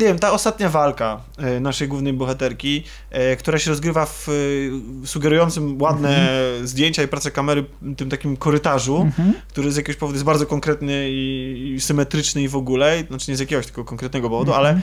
nie 0.00 0.06
wiem, 0.06 0.18
ta 0.18 0.32
ostatnia 0.32 0.68
walka 0.68 1.20
e, 1.38 1.60
naszej 1.60 1.88
głównej 1.88 2.12
bohaterki, 2.12 2.84
e, 3.10 3.36
która 3.36 3.58
się 3.58 3.70
rozgrywa 3.70 4.06
w 4.06 4.28
e, 4.28 5.06
sugerującym 5.06 5.82
ładne 5.82 6.08
Mhm. 6.08 6.66
zdjęcia 6.66 7.02
i 7.02 7.08
pracę 7.08 7.30
kamery 7.30 7.64
tym 7.96 8.10
takim 8.10 8.36
korytarzu, 8.36 9.10
który 9.48 9.72
z 9.72 9.76
jakiegoś 9.76 9.96
powodu 9.96 10.14
jest 10.14 10.24
bardzo 10.24 10.46
konkretny 10.46 11.06
i, 11.10 11.72
i 11.76 11.80
symetryczny 11.80 12.42
i 12.42 12.48
w 12.48 12.56
ogóle, 12.56 13.04
znaczy 13.08 13.30
nie 13.30 13.36
z 13.36 13.40
jakiegoś 13.40 13.66
tylko 13.66 13.84
konkretnego 13.84 14.30
powodu, 14.30 14.50
Mhm. 14.54 14.66
ale 14.66 14.80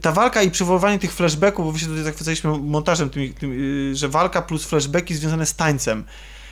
ta 0.00 0.12
walka 0.12 0.42
i 0.42 0.50
przywoływanie 0.50 0.98
tych 0.98 1.12
flashbacków, 1.12 1.64
bo 1.66 1.72
wy 1.72 1.78
się 1.78 1.86
tutaj 1.86 2.02
zachwycaliśmy 2.02 2.58
montażem, 2.58 3.10
tym, 3.10 3.52
y, 3.92 3.96
że 3.96 4.08
walka 4.08 4.42
plus 4.42 4.64
flashbacki 4.64 5.14
związane 5.14 5.46
z 5.46 5.54
tańcem. 5.54 6.04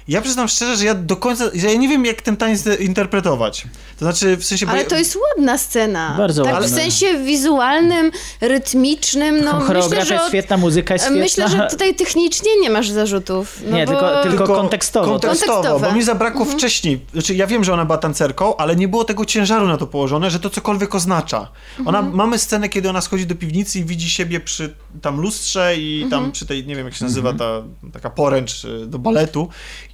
Ja 0.09 0.23
przyznam 0.23 0.49
szczerze, 0.49 0.77
że 0.77 0.85
ja 0.85 0.95
do 0.95 1.17
końca, 1.17 1.45
że 1.55 1.67
ja 1.67 1.75
nie 1.79 1.89
wiem, 1.89 2.05
jak 2.05 2.23
ten 2.23 2.37
taniec 2.37 2.67
interpretować. 2.81 3.63
To 3.99 4.05
znaczy, 4.05 4.37
w 4.37 4.45
sensie... 4.45 4.67
Ale 4.69 4.85
to 4.85 4.97
jest 4.97 5.19
ładna 5.37 5.59
scena. 5.59 6.15
Bardzo 6.19 6.45
tak 6.45 6.53
ładna. 6.53 6.69
w 6.69 6.71
sensie 6.71 7.07
wizualnym, 7.25 8.11
rytmicznym. 8.41 9.45
No, 9.45 9.53
Choreografia 9.61 10.01
myślę, 10.01 10.23
od- 10.23 10.29
świetna, 10.29 10.57
muzyka 10.57 10.95
jest 10.95 11.05
świetna. 11.05 11.23
Myślę, 11.23 11.49
że 11.49 11.67
tutaj 11.71 11.95
technicznie 11.95 12.51
nie 12.61 12.71
masz 12.71 12.91
zarzutów. 12.91 13.61
No 13.67 13.77
Nie, 13.77 13.87
bo... 13.87 13.93
tylko- 13.93 14.23
tylko- 14.23 14.47
kontekstowo. 14.57 15.07
kontekstowo, 15.07 15.53
Kontekstowe. 15.53 15.89
bo 15.89 15.95
mi 15.97 16.03
zabrakło 16.03 16.41
Mhm. 16.41 16.59
wcześniej, 16.59 17.01
znaczy 17.13 17.35
ja 17.35 17.47
wiem, 17.47 17.65
że 17.65 17.73
ona 17.75 17.85
była 17.85 17.99
tancerką, 17.99 18.57
ale 18.57 18.77
nie 18.77 18.89
było 18.89 19.05
tego 19.05 19.25
ciężaru 19.25 19.67
na 19.69 19.77
to 19.77 19.87
położone, 19.87 20.31
że 20.31 20.41
to 20.41 20.51
cokolwiek 20.51 20.95
oznacza. 20.95 21.49
Ona, 21.87 21.99
Mhm. 21.99 22.17
mamy 22.17 22.39
scenę, 22.39 22.69
kiedy 22.69 22.91
ona 22.91 23.01
schodzi 23.01 23.27
do 23.27 23.35
piwnicy 23.35 23.79
i 23.79 23.85
widzi 23.85 24.11
siebie 24.11 24.41
przy 24.41 24.75
tam 25.03 25.21
lustrze 25.21 25.77
i 25.77 26.03
Mhm. 26.03 26.23
tam 26.23 26.33
przy 26.33 26.47
tej, 26.47 26.67
nie 26.67 26.77
wiem 26.77 26.87
jak 26.87 26.95
się 26.95 27.05
nazywa, 27.05 27.33
ta 27.33 27.63
taka 27.93 28.11
poręcz 28.11 28.65
e, 28.65 28.87
do 28.87 28.99
baletu 28.99 29.49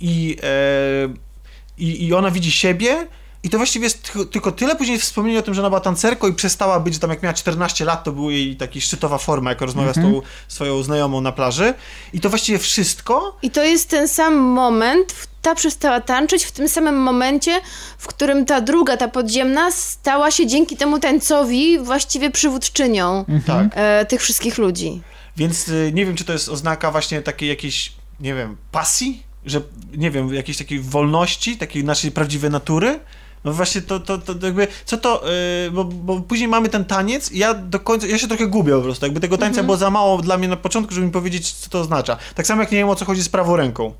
i, 0.05 0.37
e, 0.43 1.09
i, 1.79 2.07
i 2.07 2.15
ona 2.15 2.31
widzi 2.31 2.53
siebie 2.53 3.07
i 3.43 3.51
to 3.51 3.57
właściwie 3.57 3.85
jest 3.85 4.13
tylko- 4.31 4.53
tyle 4.53 4.77
później 4.77 4.99
wspomnienie 4.99 5.39
o 5.39 5.43
tym, 5.43 5.55
że 5.55 5.61
ona 5.61 5.71
była 5.71 5.81
tancerką 5.81 6.29
i 6.29 6.33
przestała 6.33 6.81
być, 6.81 6.99
tam 6.99 7.11
jak 7.11 7.23
miała 7.23 7.33
14 7.33 7.85
lat, 7.85 8.05
to 8.05 8.13
była 8.13 8.33
jej 8.33 8.57
taka 8.57 8.81
szczytowa 8.81 9.19
forma, 9.19 9.51
jak 9.51 9.61
rozmawia 9.61 9.93
z 9.93 9.95
tą 9.95 10.23
swoją 10.49 10.83
znajomą 10.83 11.21
na 11.21 11.33
plaży 11.33 11.75
i 12.13 12.21
to 12.21 12.31
właściwie 12.31 12.59
wszystko 12.59 13.39
I 13.43 13.51
to 13.51 13.65
jest 13.65 13.91
ten 13.91 14.09
sam 14.09 14.35
moment, 14.37 15.15
ta 15.43 15.55
przestała 15.55 16.01
tańczyć 16.01 16.45
w 16.45 16.53
tym 16.53 16.69
samym 16.69 17.03
momencie, 17.03 17.61
w 17.99 18.07
którym 18.07 18.47
ta 18.47 18.61
druga, 18.61 18.97
ta 18.97 19.09
podziemna, 19.09 19.71
stała 19.71 20.31
się 20.31 20.47
dzięki 20.47 20.77
temu 20.77 20.99
tańcowi 20.99 21.79
właściwie 21.79 22.31
przywódczynią 22.31 23.25
tak. 23.47 23.67
e, 23.75 24.07
tych 24.07 24.21
wszystkich 24.21 24.59
ludzi. 24.59 25.03
Więc 25.37 25.69
y, 25.69 25.91
nie 25.95 26.07
wiem, 26.07 26.17
czy 26.17 26.25
to 26.25 26.33
jest 26.33 26.49
oznaka 26.49 26.91
właśnie 26.91 27.23
takiej 27.23 27.49
jakiejś, 27.49 27.93
nie 28.21 28.35
wiem, 28.35 28.57
pasji, 28.73 29.23
że 29.47 29.61
nie 29.97 30.11
wiem, 30.11 30.35
jakiejś 30.35 30.59
takiej 30.59 30.81
wolności, 30.81 31.57
takiej 31.57 31.85
naszej 31.85 32.11
prawdziwej 32.11 32.51
natury. 32.51 33.01
No 33.45 33.53
właśnie 33.53 33.83
to, 33.83 34.01
to, 34.01 34.19
to 34.19 34.47
jakby, 34.47 34.69
co 34.85 34.99
to, 34.99 35.25
y, 35.67 35.71
bo, 35.71 35.85
bo 35.85 36.21
później 36.21 36.49
mamy 36.49 36.69
ten 36.69 36.85
taniec 36.85 37.33
i 37.33 37.39
ja 37.39 37.55
do 37.55 37.81
końca, 37.81 38.07
ja 38.07 38.19
się 38.19 38.29
trochę 38.29 38.47
gubię 38.47 38.73
po 38.73 38.83
prostu, 38.83 39.07
jakby 39.07 39.21
tego 39.21 39.39
tańca 39.39 39.63
było 39.63 39.77
za 39.77 39.91
mało 39.91 40.23
dla 40.23 40.39
mnie 40.39 40.49
na 40.49 40.57
początku, 40.57 40.95
żeby 40.95 41.07
mi 41.07 41.13
powiedzieć, 41.13 41.53
co 41.53 41.71
to 41.71 41.81
oznacza. 41.81 42.17
Tak 42.35 42.47
samo 42.47 42.63
jak 42.63 42.73
nie 42.73 42.79
wiem, 42.79 42.89
o 42.89 42.95
co 42.95 43.05
chodzi 43.05 43.23
z 43.23 43.29
prawą 43.29 43.57
ręką. 43.57 43.93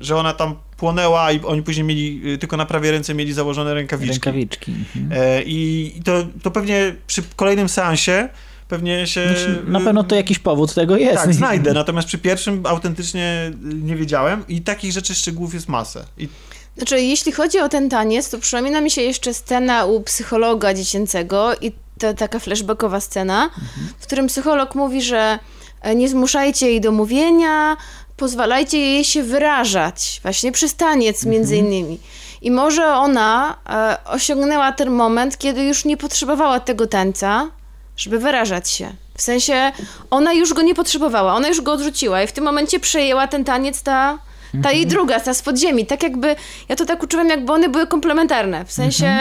Że 0.00 0.16
ona 0.16 0.32
tam 0.32 0.54
płonęła 0.76 1.32
i 1.32 1.40
oni 1.40 1.62
później 1.62 1.84
mieli, 1.84 2.32
y, 2.32 2.38
tylko 2.38 2.56
na 2.56 2.66
prawej 2.66 2.90
ręce 2.90 3.14
mieli 3.14 3.32
założone 3.32 3.74
rękawiczki. 3.74 4.14
Rękawiczki. 4.14 4.72
Mhm. 4.72 5.22
E, 5.22 5.42
I 5.42 5.92
i 5.98 6.02
to, 6.02 6.26
to 6.42 6.50
pewnie 6.50 6.94
przy 7.06 7.22
kolejnym 7.36 7.68
seansie 7.68 8.28
pewnie 8.68 9.06
się... 9.06 9.28
Znaczy, 9.28 9.62
na 9.66 9.80
pewno 9.80 10.04
to 10.04 10.14
jakiś 10.14 10.38
powód 10.38 10.74
tego 10.74 10.96
jest. 10.96 11.22
Tak, 11.22 11.34
znajdę, 11.34 11.72
natomiast 11.82 12.08
przy 12.08 12.18
pierwszym 12.18 12.66
autentycznie 12.66 13.52
y, 13.72 13.74
nie 13.74 13.96
wiedziałem 13.96 14.44
i 14.48 14.62
takich 14.62 14.92
rzeczy 14.92 15.14
szczegółów 15.14 15.54
jest 15.54 15.68
masę. 15.68 16.04
I 16.18 16.28
Znaczy, 16.76 17.00
jeśli 17.00 17.32
chodzi 17.32 17.58
o 17.58 17.68
ten 17.68 17.88
taniec, 17.88 18.30
to 18.30 18.38
przypomina 18.38 18.80
mi 18.80 18.90
się 18.90 19.02
jeszcze 19.02 19.34
scena 19.34 19.84
u 19.84 20.00
psychologa 20.00 20.74
dziecięcego 20.74 21.54
i 21.60 21.72
to 21.98 22.14
taka 22.14 22.38
flashbackowa 22.38 23.00
scena, 23.00 23.50
w 23.98 24.06
którym 24.06 24.26
psycholog 24.26 24.74
mówi, 24.74 25.02
że 25.02 25.38
e, 25.80 25.94
nie 25.94 26.08
zmuszajcie 26.08 26.70
jej 26.70 26.80
do 26.80 26.92
mówienia, 26.92 27.76
pozwalajcie 28.16 28.78
jej 28.78 29.04
się 29.04 29.22
wyrażać, 29.22 30.20
właśnie 30.22 30.52
przez 30.52 30.74
taniec 30.74 31.26
między 31.26 31.56
innymi. 31.56 31.98
I 32.42 32.50
może 32.50 32.94
ona 32.94 33.56
e, 33.68 33.96
osiągnęła 34.04 34.72
ten 34.72 34.90
moment, 34.90 35.38
kiedy 35.38 35.64
już 35.64 35.84
nie 35.84 35.96
potrzebowała 35.96 36.60
tego 36.60 36.86
tańca, 36.86 37.50
żeby 37.96 38.18
wyrażać 38.18 38.70
się. 38.70 38.92
W 39.18 39.22
sensie, 39.22 39.72
ona 40.10 40.32
już 40.32 40.52
go 40.54 40.62
nie 40.62 40.74
potrzebowała, 40.74 41.34
ona 41.34 41.48
już 41.48 41.60
go 41.60 41.72
odrzuciła 41.72 42.22
i 42.22 42.26
w 42.26 42.32
tym 42.32 42.44
momencie 42.44 42.80
przejęła 42.80 43.28
ten 43.28 43.44
taniec 43.44 43.82
ta, 43.82 44.18
ta 44.62 44.72
jej 44.72 44.86
druga, 44.86 45.20
ta 45.20 45.34
z 45.34 45.42
podziemi. 45.42 45.86
Tak 45.86 46.02
jakby, 46.02 46.36
ja 46.68 46.76
to 46.76 46.86
tak 46.86 47.02
uczułam, 47.02 47.28
jakby 47.28 47.52
one 47.52 47.68
były 47.68 47.86
komplementarne. 47.86 48.64
W 48.64 48.72
sensie, 48.72 49.18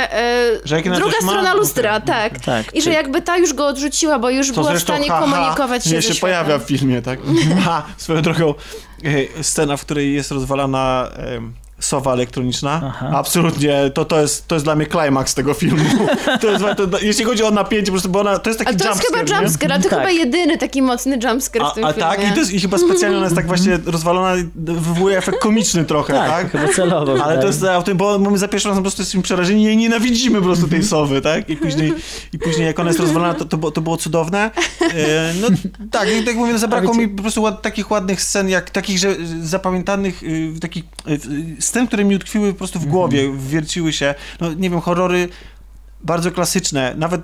Że 0.64 0.76
jak 0.76 0.86
ona 0.86 0.96
druga 0.96 1.18
ma, 1.22 1.28
strona 1.28 1.50
no 1.54 1.58
lustra, 1.58 2.00
tak. 2.00 2.34
tak. 2.34 2.46
Tak, 2.46 2.76
I 2.76 2.82
że 2.82 2.90
czy- 2.90 2.96
jakby 2.96 3.22
ta 3.22 3.38
już 3.38 3.54
go 3.54 3.68
odrzuciła, 3.68 4.20
bo 4.20 4.30
już 4.30 4.48
to 4.52 4.62
była 4.62 4.74
w 4.74 4.80
stanie 4.82 5.10
ha, 5.10 5.20
ha, 5.20 5.22
komunikować 5.22 5.84
się 5.84 5.90
nie 5.90 5.96
się 5.96 6.02
światem. 6.02 6.22
pojawia 6.22 6.58
w 6.58 6.64
filmie, 6.64 7.02
tak? 7.02 7.20
Ha, 7.66 7.86
swoją 7.98 8.22
drogą 8.22 8.54
e, 9.40 9.44
scena, 9.44 9.78
w 9.78 9.82
której 9.82 10.14
jest 10.14 10.32
rozwalana 10.32 11.10
sowa 11.80 12.14
elektroniczna. 12.14 12.82
Aha. 12.86 13.12
Absolutnie, 13.16 13.92
to, 13.94 14.06
to, 14.06 14.22
jest, 14.22 14.48
to 14.48 14.56
jest 14.56 14.66
dla 14.66 14.76
mnie 14.76 14.86
klimaks 14.86 15.34
tego 15.36 15.54
filmu. 15.54 15.84
To 16.42 16.48
jest, 16.52 16.64
to, 16.78 17.00
jeśli 17.02 17.26
chodzi 17.26 17.44
o 17.44 17.52
napięcie, 17.52 17.86
po 17.86 17.92
prostu, 17.92 18.10
bo 18.10 18.20
ona, 18.20 18.40
to 18.40 18.50
jest 18.50 18.60
taki 18.60 18.70
Ale 18.70 18.78
to 18.80 18.90
jest 18.90 19.02
chyba 19.06 19.18
jumpscare, 19.20 19.42
jumpscare, 19.44 19.72
ale 19.74 19.84
to 19.84 19.90
Tak. 19.90 20.00
chyba 20.00 20.12
jedyny 20.12 20.58
taki 20.58 20.82
mocny 20.82 21.20
jumpscare 21.24 21.64
w 21.72 21.74
tym 21.74 21.86
A, 21.86 21.88
a 21.88 21.94
filmie. 21.94 22.10
tak, 22.10 22.28
i, 22.28 22.32
to 22.34 22.40
jest, 22.40 22.54
i 22.54 22.60
chyba 22.60 22.78
specjalnie 22.78 23.18
ona 23.18 23.26
jest 23.26 23.36
tak 23.36 23.48
właśnie 23.54 23.80
rozwalona, 23.86 24.34
wywołuje 24.56 25.18
efekt 25.18 25.40
komiczny 25.40 25.86
trochę, 25.86 26.14
Tak, 26.14 26.30
tak? 26.30 26.52
chyba 26.52 26.74
celowo. 26.74 27.12
Ale 27.12 27.18
wydaje 27.22 27.40
to 27.42 27.48
jest 27.48 27.64
o 27.64 27.84
tym, 27.84 27.98
bo 27.98 28.20
my 28.20 28.38
za 28.38 28.48
pierwszym 28.48 28.70
razem 28.70 28.84
po 28.84 28.86
prostu 28.86 29.02
jesteśmy 29.02 29.22
przerażeni 29.22 29.62
i 29.62 29.66
jej 29.66 29.78
nienawidzimy 29.78 30.40
po 30.40 30.46
prostu 30.46 30.68
tej 30.68 30.84
sowy, 30.84 31.22
tak? 31.22 31.50
I 31.50 31.58
później, 31.58 31.94
i 32.34 32.40
później 32.40 32.68
jak 32.68 32.80
ona 32.80 32.90
jest 32.90 33.00
rozwalona, 33.00 33.34
to, 33.34 33.46
to, 33.46 33.58
było- 33.58 33.72
to 33.72 33.82
było 33.82 33.98
cudowne. 33.98 34.52
E, 34.82 35.34
no 35.42 35.48
tak, 35.92 36.10
i 36.22 36.24
tak 36.24 36.36
mówię, 36.36 36.54
no, 36.54 36.60
zabrakło 36.60 36.94
wiecie- 36.94 37.08
mi 37.08 37.16
po 37.16 37.22
prostu 37.22 37.42
ład, 37.42 37.62
takich 37.62 37.92
ładnych 37.92 38.22
scen, 38.22 38.50
jak 38.50 38.70
takich, 38.70 38.98
że 39.00 39.16
zapamiętanych, 39.42 40.24
y, 40.24 40.54
takich 40.62 40.84
y, 41.08 41.62
scen, 41.76 41.88
które 41.88 42.04
mi 42.04 42.16
utkwiły 42.16 42.52
po 42.54 42.58
prostu 42.58 42.80
w 42.80 42.86
głowie, 42.86 43.32
wierciły 43.38 43.94
się. 43.94 44.16
No 44.42 44.54
nie 44.54 44.70
wiem, 44.70 44.82
horrory 44.82 45.30
bardzo 46.04 46.32
klasyczne, 46.32 46.94
nawet 46.98 47.22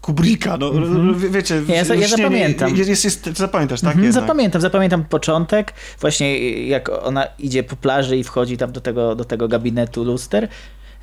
Kubricka, 0.00 0.56
no 0.56 0.72
wie- 1.14 1.30
wiecie. 1.30 1.62
Nie, 1.68 1.74
ja 1.74 1.84
za- 1.84 1.94
ja 1.94 2.08
zapamiętam. 2.08 2.76
Jest, 2.76 3.04
jest, 3.04 3.26
zapamiętasz, 3.36 3.80
tak? 3.80 3.88
Mhm, 3.88 4.04
jednak. 4.04 4.22
zapamiętam, 4.24 4.60
zapamiętam 4.60 5.04
początek, 5.04 5.72
właśnie 6.00 6.50
jak 6.68 6.88
ona 6.88 7.24
idzie 7.38 7.62
po 7.62 7.76
plaży 7.76 8.16
i 8.16 8.24
wchodzi 8.24 8.56
tam 8.56 8.72
do 8.72 8.80
tego, 8.80 9.14
do 9.14 9.24
tego 9.24 9.48
gabinetu 9.48 10.04
luster. 10.04 10.48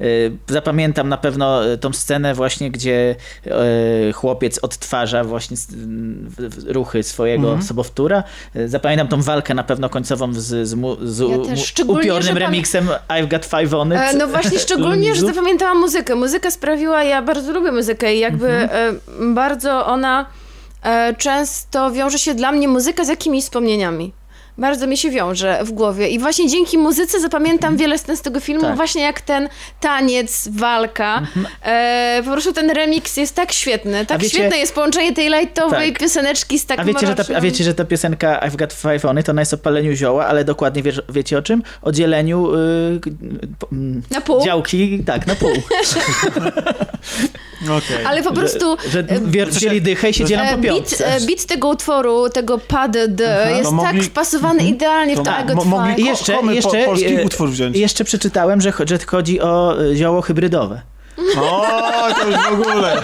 Y, 0.01 0.31
Zapamiętam 0.47 1.09
na 1.09 1.17
pewno 1.17 1.71
y, 1.71 1.77
tą 1.77 1.93
scenę 1.93 2.33
właśnie, 2.33 2.71
gdzie 2.71 3.15
y, 4.09 4.13
chłopiec 4.13 4.59
odtwarza 4.61 5.23
właśnie 5.23 5.57
ruchy 6.67 7.03
swojego 7.03 7.47
Mhm. 7.47 7.61
sobowtóra. 7.67 8.23
Zapamiętam 8.65 9.07
tą 9.07 9.21
walkę 9.21 9.53
na 9.53 9.63
pewno 9.63 9.89
końcową 9.89 10.33
z, 10.33 10.67
z, 10.67 10.73
mu, 10.73 10.95
z 11.01 11.19
Ja 11.19 11.85
upiornym 11.87 12.37
remixem 12.37 12.87
I've 13.09 13.27
Got 13.27 13.45
Five 13.45 13.73
On 13.73 13.87
It. 13.89 13.93
E, 13.99 14.13
No 14.17 14.27
właśnie, 14.27 14.59
szczególnie, 14.67 15.15
że 15.15 15.25
zapamiętałam 15.25 15.79
muzykę. 15.79 16.15
Muzyka 16.15 16.51
sprawiła, 16.51 17.03
ja 17.03 17.21
bardzo 17.21 17.51
lubię 17.51 17.71
muzykę 17.71 18.15
i 18.15 18.19
jakby 18.19 18.47
Mhm. 18.49 18.99
e, 19.31 19.33
bardzo 19.33 19.85
ona 19.85 20.25
e, 20.83 21.15
często 21.17 21.91
wiąże 21.91 22.19
się 22.19 22.33
dla 22.35 22.51
mnie 22.51 22.67
muzyka 22.67 23.05
z 23.05 23.07
jakimiś 23.07 23.43
wspomnieniami. 23.43 24.13
Bardzo 24.57 24.87
mi 24.87 24.97
się 24.97 25.09
wiąże 25.09 25.59
w 25.63 25.71
głowie. 25.71 26.07
I 26.09 26.19
właśnie 26.19 26.49
dzięki 26.49 26.77
muzyce 26.77 27.19
zapamiętam 27.19 27.77
wiele 27.77 27.97
scen 27.97 28.17
z 28.17 28.21
tego 28.21 28.39
filmu, 28.39 28.61
Tak. 28.61 28.75
właśnie 28.75 29.01
jak 29.01 29.21
ten 29.21 29.49
taniec, 29.81 30.47
walka. 30.51 31.21
E, 31.65 32.21
po 32.25 32.31
prostu 32.31 32.53
ten 32.53 32.69
remix 32.69 33.17
jest 33.17 33.35
tak 33.35 33.51
świetny. 33.51 34.05
Tak 34.05 34.21
wiecie- 34.21 34.37
świetne 34.37 34.57
jest 34.57 34.73
połączenie 34.75 35.13
tej 35.13 35.29
lightowej 35.29 35.91
Tak. 35.91 35.99
pioseneczki 36.01 36.59
z 36.59 36.63
A 36.63 36.67
takim 36.67 36.85
wiecie, 36.93 37.07
że 37.07 37.15
ta, 37.15 37.23
a 37.37 37.41
wiecie, 37.41 37.63
że 37.63 37.73
ta 37.73 37.85
piosenka 37.85 38.39
I've 38.39 38.55
Got 38.55 38.73
Five 38.73 39.05
On 39.05 39.19
It, 39.19 39.29
ona 39.29 39.41
jest 39.41 39.53
o 39.53 39.57
paleniu 39.57 39.93
zioła, 39.95 40.25
ale 40.27 40.43
dokładnie 40.43 40.83
wiesz, 40.83 41.01
wiecie 41.09 41.37
o 41.37 41.41
czym? 41.41 41.63
O 41.81 41.91
dzieleniu 41.91 42.47
yy, 42.51 42.99
Na 44.11 44.21
pół? 44.21 44.43
działki, 44.45 45.03
tak, 45.05 45.27
na 45.27 45.35
pół. 45.35 45.49
Okej. 47.63 48.05
Ale 48.05 48.23
po 48.23 48.33
prostu... 48.33 48.77
Że, 48.91 49.03
że 49.33 49.45
wzięli 49.45 49.81
dychę 49.81 50.09
i 50.09 50.13
się 50.13 50.25
dzielą 50.25 50.41
E, 50.43 50.51
po 50.55 50.57
Beat, 50.57 50.75
piątce. 50.75 51.07
e, 51.15 51.21
beat 51.21 51.45
tego 51.45 51.67
utworu, 51.69 52.29
tego 52.29 52.57
pad 52.57 52.91
D 53.07 53.47
jest 53.49 53.63
To 53.63 53.71
mogli- 53.71 53.99
tak 54.01 54.09
wpasowany 54.43 54.69
idealnie 54.69 55.15
w 55.15 55.17
To 55.17 55.23
to 55.23 55.31
mo- 55.31 55.39
I 55.41 55.45
Got 55.55 55.65
mo- 55.65 55.77
mogli- 55.77 56.05
jeszcze, 56.05 56.33
po- 56.33 56.51
jeszcze, 56.51 56.85
polski 56.85 57.15
e, 57.15 57.23
utwór 57.25 57.49
wziąć. 57.49 57.77
Jeszcze 57.77 58.03
przeczytałem, 58.03 58.61
że, 58.61 58.71
cho- 58.71 58.89
że 58.89 58.97
chodzi 59.05 59.41
o 59.41 59.81
y, 59.83 59.95
zioło 59.95 60.21
hybrydowe. 60.21 60.81
O, 61.41 62.07
to 62.19 62.27
już 62.27 62.37
w 62.37 62.51
ogóle. 62.61 63.01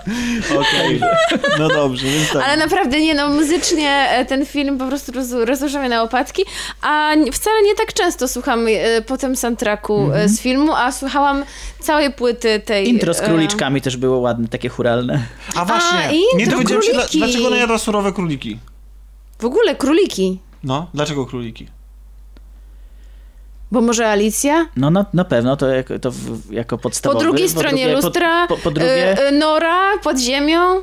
Okej. 0.60 1.00
No 1.58 1.68
dobrze, 1.68 2.06
więc 2.06 2.32
tak. 2.32 2.44
Ale 2.44 2.56
naprawdę 2.56 3.00
nie, 3.00 3.14
no 3.14 3.28
muzycznie 3.28 3.90
e, 4.10 4.24
ten 4.24 4.46
film 4.46 4.78
po 4.78 4.86
prostu 4.86 5.12
roz, 5.12 5.32
rozłożył 5.32 5.80
mnie 5.80 5.88
na 5.88 6.02
łopatki, 6.02 6.42
a 6.82 7.12
wcale 7.32 7.62
nie 7.62 7.74
tak 7.74 7.92
często 7.92 8.28
słucham 8.28 8.66
e, 8.68 9.02
po 9.02 9.16
tym 9.16 9.36
soundtracku 9.36 10.10
e, 10.14 10.28
z 10.28 10.40
filmu, 10.40 10.72
a 10.74 10.92
słuchałam 10.92 11.44
całej 11.80 12.12
płyty 12.12 12.60
tej... 12.60 12.88
Intro 12.88 13.14
z 13.14 13.20
e, 13.20 13.24
króliczkami 13.26 13.80
też 13.80 13.96
było 13.96 14.18
ładne, 14.18 14.48
takie 14.48 14.68
churalne. 14.68 15.22
A 15.54 15.64
właśnie, 15.64 15.98
A, 15.98 16.10
intro, 16.10 16.38
nie 16.38 16.46
dowiedziałem 16.46 16.82
się, 16.82 16.92
dla, 16.92 17.04
dlaczego 17.12 17.46
ona 17.46 17.56
jada 17.56 17.78
surowe 17.78 18.12
króliki. 18.12 18.58
W 19.38 19.44
ogóle 19.44 19.74
króliki. 19.74 20.38
No, 20.64 20.90
dlaczego 20.94 21.26
króliki? 21.26 21.68
Bo 23.72 23.80
może 23.80 24.08
Alicja? 24.08 24.66
No 24.76 24.90
na, 24.90 25.06
na 25.12 25.24
pewno 25.24 25.56
to, 25.56 25.68
jako, 25.68 25.98
to 25.98 26.12
jako 26.50 26.76
Po 26.78 26.82
podstawowe. 26.82 27.20
drugiej 27.24 27.48
stronie 27.48 27.86
drugie, 27.88 28.02
lustra, 28.02 28.46
Po, 28.46 28.56
po, 28.56 28.62
po 28.62 28.70
drugie, 28.70 29.18
e, 29.18 29.28
e, 29.28 29.32
Nora 29.32 29.98
pod 30.02 30.18
ziemią? 30.18 30.82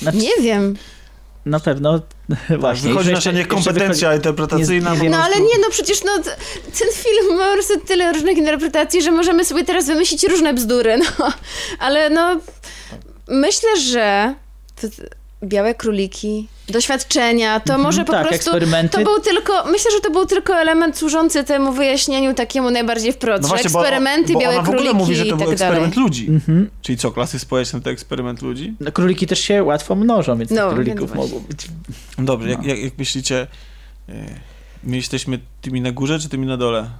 Znaczy- 0.00 0.18
Nie 0.18 0.30
wiem. 0.42 0.76
na 1.46 1.60
pewno 1.60 2.00
właśnie. 2.58 2.88
Wychodzi 2.88 3.10
jeszcze- 3.10 3.12
nasza 3.12 3.12
jeszcze 3.12 3.32
niekompetencja 3.32 4.08
wychodzi- 4.08 4.16
interpretacyjna. 4.16 4.90
nie- 4.94 5.00
nie 5.00 5.10
po 5.10 5.16
No 5.16 5.24
ale 5.24 5.40
nie, 5.40 5.58
no 5.62 5.70
przecież 5.70 6.04
no, 6.04 6.12
ten 6.78 6.88
film 6.94 7.36
ma 7.38 7.54
po 7.56 7.76
tyle 7.86 8.12
różnych 8.12 8.38
interpretacji, 8.38 9.02
że 9.02 9.10
możemy 9.10 9.44
sobie 9.44 9.64
teraz 9.64 9.86
wymyślić 9.86 10.24
różne 10.24 10.54
bzdury, 10.54 10.98
no. 11.18 11.32
Ale 11.78 12.10
no, 12.10 12.40
myślę, 13.28 13.76
że 13.80 14.34
to, 14.80 14.86
białe 15.44 15.74
króliki, 15.74 16.48
doświadczenia, 16.68 17.60
to 17.60 17.78
może 17.78 18.04
po 18.04 18.12
tak, 18.12 18.28
prostu... 18.28 18.50
eksperymenty. 18.50 18.98
To 18.98 19.04
był 19.04 19.20
tylko, 19.20 19.64
myślę, 19.64 19.90
że 19.90 20.00
to 20.00 20.10
był 20.10 20.26
tylko 20.26 20.54
element 20.54 20.96
służący 20.96 21.44
temu 21.44 21.72
wyjaśnieniu 21.72 22.34
takiemu 22.34 22.70
najbardziej 22.70 23.12
wprost, 23.12 23.42
No 23.42 23.48
właśnie, 23.48 23.70
bo, 23.70 23.80
eksperymenty, 23.80 24.32
bo 24.32 24.40
białe 24.40 24.54
ona 24.54 24.64
w 24.64 24.68
ogóle 24.68 24.82
króliki 24.82 24.98
mówi, 24.98 25.16
że 25.16 25.26
i 25.26 25.30
to 25.30 25.36
był 25.36 25.46
tak 25.46 25.58
dalej. 25.58 25.78
eksperyment 25.78 25.96
ludzi. 25.96 26.26
Mhm. 26.28 26.70
Czyli 26.82 26.98
co, 26.98 27.10
klasy 27.10 27.38
społeczne 27.38 27.80
to 27.80 27.90
eksperyment 27.90 28.42
ludzi? 28.42 28.74
No, 28.80 28.92
króliki 28.92 29.26
też 29.26 29.40
się 29.40 29.62
łatwo 29.62 29.94
mnożą, 29.94 30.38
więc 30.38 30.50
No, 30.50 30.56
więc 30.56 30.74
królików 30.74 31.14
mogło 31.14 31.40
być. 31.40 31.68
Dobrze, 32.18 32.48
No. 32.48 32.52
jak, 32.52 32.64
jak, 32.64 32.78
jak 32.78 32.98
myślicie, 32.98 33.46
e, 34.08 34.12
my 34.84 34.96
jesteśmy 34.96 35.38
tymi 35.60 35.80
na 35.80 35.92
górze, 35.92 36.18
czy 36.18 36.28
tymi 36.28 36.46
na 36.46 36.56
dole? 36.56 36.90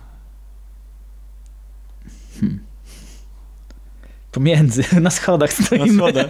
Pomiędzy, 4.33 4.85
na 5.01 5.11
schodach 5.11 5.61
Na 5.61 5.67
stoimy. 5.67 5.95
schodach. 5.95 6.27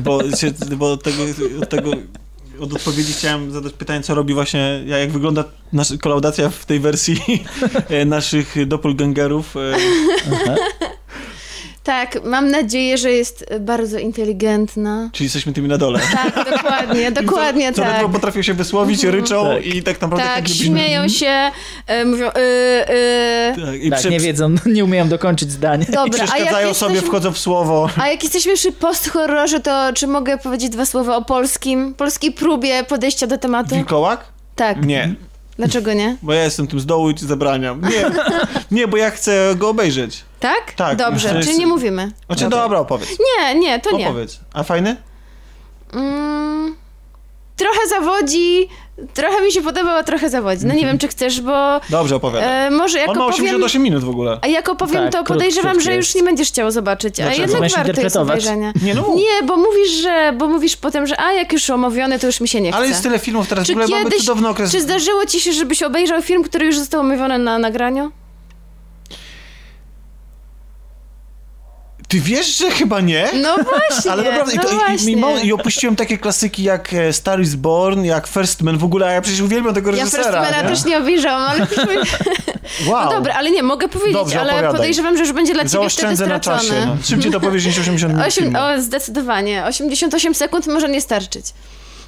Bo, 0.00 0.36
się, 0.36 0.52
bo 0.76 0.92
od, 0.92 1.02
tego, 1.02 1.22
od 1.62 1.68
tego, 1.68 1.90
od 2.60 2.72
odpowiedzi 2.72 3.12
chciałem 3.12 3.52
zadać 3.52 3.72
pytanie, 3.72 4.02
co 4.02 4.14
robi 4.14 4.34
właśnie, 4.34 4.82
jak 4.86 5.10
wygląda 5.10 5.44
nasza 5.72 5.96
kolaudacja 5.96 6.48
w 6.50 6.64
tej 6.66 6.80
wersji 6.80 7.20
e, 7.88 8.04
naszych 8.04 8.66
doppelgangerów. 8.66 9.56
e, 9.56 9.60
Tak, 11.84 12.24
mam 12.24 12.50
nadzieję, 12.50 12.98
że 12.98 13.10
jest 13.10 13.44
bardzo 13.60 13.98
inteligentna. 13.98 15.10
Czyli 15.12 15.24
jesteśmy 15.24 15.52
tymi 15.52 15.68
na 15.68 15.78
dole. 15.78 16.00
Tak, 16.12 16.34
dokładnie, 16.56 17.12
dokładnie 17.12 17.72
co, 17.72 17.82
co 17.82 17.88
tak. 17.88 18.08
potrafią 18.12 18.42
się 18.42 18.54
wysłowić, 18.54 19.04
ryczą 19.04 19.44
Tak. 19.44 19.66
i 19.66 19.82
tak 19.82 20.00
naprawdę... 20.00 20.24
Tak, 20.26 20.34
chętnie 20.34 20.54
byśmy- 20.54 20.66
śmieją 20.66 21.08
się, 21.08 21.50
e, 21.86 22.04
mówią 22.04 22.26
y, 22.28 22.30
y. 22.30 23.66
Tak, 23.66 23.74
i 23.82 23.90
Tak, 23.90 23.98
prze- 23.98 24.10
nie 24.10 24.20
wiedzą, 24.20 24.54
nie 24.66 24.84
umieją 24.84 25.08
dokończyć 25.08 25.50
zdania. 25.52 25.84
I 25.88 25.92
Dobra, 25.92 26.02
a 26.02 26.18
jak, 26.18 26.26
przeszkadzają 26.28 26.74
sobie, 26.74 26.92
jesteśmy, 26.94 27.08
wchodzą 27.08 27.32
w 27.32 27.38
słowo. 27.38 27.88
a 28.02 28.08
jak 28.08 28.22
jesteśmy 28.22 28.54
przy 28.54 28.72
post-horrorze, 28.72 29.60
to 29.60 29.90
czy 29.94 30.06
mogę 30.06 30.38
powiedzieć 30.38 30.68
dwa 30.70 30.86
słowa 30.86 31.16
o 31.16 31.24
polskim, 31.24 31.94
polskiej 31.94 32.32
próbie 32.32 32.84
podejścia 32.84 33.26
do 33.26 33.38
tematu? 33.38 33.74
Wilkołak? 33.74 34.24
Tak. 34.56 34.84
Nie, 34.86 35.14
Dlaczego 35.56 35.92
nie? 35.92 36.16
bo 36.22 36.32
ja 36.32 36.44
jestem 36.44 36.66
tym 36.66 36.80
z 36.80 36.86
dołu 36.86 37.10
i 37.10 37.14
ci 37.14 37.26
zabraniam. 37.26 37.80
Nie, 37.80 38.04
nie, 38.80 38.88
bo 38.88 38.96
ja 38.96 39.10
chcę 39.10 39.54
go 39.56 39.68
obejrzeć. 39.68 40.24
Tak? 40.40 40.72
Tak, 40.76 40.98
Dobrze, 40.98 41.34
jest- 41.36 41.48
czyli 41.48 41.58
nie 41.60 41.66
mówimy. 41.66 42.12
Znaczy, 42.26 42.48
dobra, 42.48 42.78
opowiedz. 42.78 43.10
Nie, 43.38 43.54
nie, 43.54 43.80
to 43.80 43.96
nie. 43.96 44.08
Opowiedz. 44.08 44.40
A 44.52 44.62
fajny? 44.62 44.96
Mm, 45.92 46.76
trochę 47.56 47.88
zawodzi, 47.88 48.68
trochę 49.14 49.42
mi 49.44 49.52
się 49.52 49.62
podobał, 49.62 49.96
a 49.96 50.02
trochę 50.02 50.30
zawodzi. 50.30 50.60
No 50.60 50.64
Mhm. 50.64 50.80
nie 50.80 50.86
wiem, 50.86 50.98
czy 50.98 51.08
chcesz, 51.08 51.40
bo 51.40 51.80
Dobrze, 51.90 52.16
opowiadaj. 52.16 52.66
e, 52.66 52.70
może 52.70 52.98
jak 52.98 53.08
On 53.10 53.18
ma 53.18 53.24
opowiem... 53.26 53.44
88 53.44 53.82
minut 53.82 54.04
w 54.04 54.08
ogóle. 54.08 54.38
A 54.42 54.46
jak 54.46 54.68
opowiem, 54.68 55.02
Tak, 55.02 55.12
to 55.12 55.18
krót- 55.18 55.26
podejrzewam, 55.28 55.80
że 55.80 55.94
już 55.96 56.14
nie 56.14 56.22
będziesz 56.22 56.48
chciał 56.48 56.70
zobaczyć, 56.70 57.20
a 57.20 57.22
Dlaczego? 57.22 57.42
jednak 57.42 57.60
Będziesz 57.60 57.78
warto 57.78 58.00
jest 58.00 58.16
obejrzenia. 58.16 58.72
Nie, 58.82 58.94
no. 58.94 59.14
Nie, 59.14 59.46
bo 59.46 59.56
mówisz, 59.56 59.90
że, 59.90 60.32
bo 60.38 60.48
mówisz 60.48 60.76
potem, 60.76 61.06
że 61.06 61.20
a 61.20 61.32
jak 61.32 61.52
już 61.52 61.70
omówiony, 61.70 62.18
to 62.18 62.26
już 62.26 62.40
mi 62.40 62.48
się 62.48 62.60
nie 62.60 62.68
chce. 62.70 62.78
Ale 62.78 62.88
jest 62.88 63.02
tyle 63.02 63.18
filmów 63.18 63.48
teraz, 63.48 63.66
Czy 63.66 63.72
w 63.72 63.76
ogóle 63.78 63.88
mamy 63.88 64.04
kiedyś, 64.04 64.20
cudowny 64.20 64.48
okres. 64.48 64.72
czy 64.72 64.80
zdarzyło 64.80 65.26
ci 65.26 65.40
się, 65.40 65.52
żebyś 65.52 65.82
obejrzał 65.82 66.22
film, 66.22 66.42
który 66.42 66.66
już 66.66 66.78
został 66.78 67.00
omówiony 67.00 67.38
na 67.38 67.58
nagraniu? 67.58 68.10
Ty 72.14 72.20
wiesz, 72.20 72.56
że 72.58 72.70
chyba 72.70 73.00
nie? 73.00 73.28
No 73.42 73.56
właśnie, 73.56 74.10
Ale 74.12 74.22
naprawdę, 74.22 74.52
i, 74.52 74.56
no 74.56 74.62
to, 74.62 74.70
i, 74.72 74.74
właśnie. 74.74 75.12
i, 75.12 75.16
mimo, 75.16 75.38
i 75.38 75.52
opuściłem 75.52 75.96
takie 75.96 76.18
klasyki 76.18 76.62
jak 76.62 76.92
e, 76.94 77.12
Star 77.12 77.40
is 77.40 77.54
Born, 77.54 78.04
jak 78.04 78.26
First 78.26 78.62
Man, 78.62 78.78
w 78.78 78.84
ogóle, 78.84 79.06
a 79.06 79.10
ja 79.12 79.20
przecież 79.20 79.40
uwielbiam 79.40 79.74
tego 79.74 79.90
Ja 79.90 79.96
reżysera. 79.96 80.22
Firstmana 80.24 80.62
nie? 80.62 80.68
też 80.68 80.84
nie 80.84 80.98
obejrzałam, 80.98 81.42
ale 81.50 81.66
Wow. 82.86 83.04
no 83.04 83.10
dobra, 83.10 83.34
ale 83.34 83.50
nie, 83.50 83.62
mogę 83.62 83.88
powiedzieć, 83.88 84.14
Dobrze, 84.14 84.40
ale 84.40 84.52
opowiadaj. 84.52 84.76
podejrzewam, 84.76 85.16
że 85.16 85.22
już 85.22 85.32
będzie 85.32 85.52
dla 85.54 85.62
ciebie 85.62 85.70
wtedy 85.70 85.82
Zaoszczędzę 85.90 86.26
na 86.26 86.38
stracony. 86.38 86.68
czasie. 86.68 86.86
No. 86.86 86.96
Szybciej 87.04 87.32
to 87.32 87.40
powiesz 87.40 87.66
niż 87.66 87.78
80 87.78 88.12
minut 88.14 88.26
Osiem, 88.28 88.56
o, 88.56 88.82
zdecydowanie. 88.82 89.64
88 89.66 90.34
sekund 90.34 90.66
może 90.66 90.88
nie 90.88 91.00
starczyć. 91.00 91.46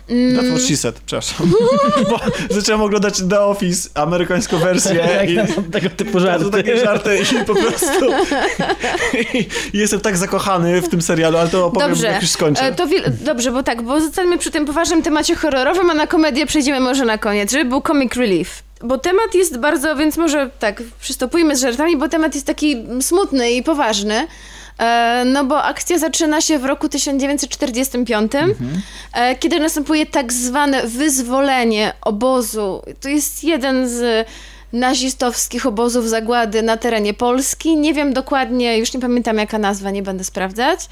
Mm. 0.09 0.37
That's 0.37 0.51
what 0.51 0.63
she 0.63 0.77
said, 0.77 1.01
przepraszam. 1.07 1.51
Bo 2.11 2.21
zacząłem 2.55 2.83
oglądać 2.83 3.23
The 3.31 3.41
Office, 3.41 3.89
amerykańską 3.95 4.59
wersję 4.59 5.09
Tak, 5.19 5.31
i 5.31 5.37
no, 5.37 5.45
tego 5.73 5.91
typu 5.91 6.13
to 6.13 6.19
są 6.21 6.25
żarty. 6.27 6.51
takie 6.63 6.79
żarty 6.85 7.19
i 7.19 7.45
po 7.45 7.55
prostu 7.55 8.07
i 9.73 9.79
jestem 9.79 10.01
tak 10.01 10.17
zakochany 10.17 10.83
w 10.83 10.89
tym 10.89 11.03
serialu, 11.03 11.39
ale 11.39 11.49
to 11.49 11.67
opowiem 11.67 11.91
Dobrze, 11.91 12.07
jak 12.07 12.23
już 12.23 12.31
skończę. 12.31 12.63
e, 12.63 12.75
to 12.75 12.87
dobrze, 13.11 13.53
bo 13.53 13.63
tak, 13.63 13.83
bo 13.83 14.01
zostańmy 14.01 14.39
przy 14.39 14.51
tym 14.51 14.65
poważnym 14.67 15.03
temacie 15.03 15.35
horrorowym, 15.35 15.91
a 15.91 15.95
na 15.95 16.07
komedię 16.07 16.47
przejdziemy 16.47 16.81
może 16.81 17.05
na 17.05 17.19
koniec, 17.19 17.53
żeby 17.53 17.65
był 17.65 17.83
comic 17.83 18.15
relief. 18.15 18.63
Bo 18.83 18.99
temat 18.99 19.35
jest 19.35 19.59
bardzo, 19.59 19.97
więc 19.97 20.17
może 20.17 20.51
tak, 20.59 20.83
przystopujmy 21.01 21.57
z 21.57 21.61
żartami, 21.61 21.97
bo 21.97 22.09
temat 22.09 22.35
jest 22.35 22.47
taki 22.47 22.77
smutny 23.01 23.51
i 23.51 23.63
poważny. 23.63 24.27
E, 24.79 25.25
No 25.27 25.45
bo 25.45 25.63
akcja 25.63 25.99
zaczyna 25.99 26.41
się 26.41 26.59
w 26.59 26.65
roku 26.65 26.89
1945, 26.89 28.33
e, 29.13 29.35
kiedy 29.37 29.61
następuje 29.61 30.07
tak 30.07 30.33
zwane 30.33 30.83
wyzwolenie 30.87 31.93
obozu. 32.01 32.83
To 33.01 33.09
jest 33.09 33.45
jeden 33.45 33.89
z 33.89 34.29
nazistowskich 34.73 35.67
obozów 35.67 36.09
zagłady 36.09 36.63
na 36.63 36.77
terenie 36.77 37.15
Polski. 37.15 37.77
Nie 37.77 37.95
wiem 37.95 38.13
dokładnie, 38.13 38.79
już 38.79 38.95
nie 38.95 39.01
pamiętam 39.01 39.37
jaka 39.39 39.59
nazwa, 39.59 39.91
nie 39.91 40.03
będę 40.03 40.25
sprawdzać. 40.25 40.89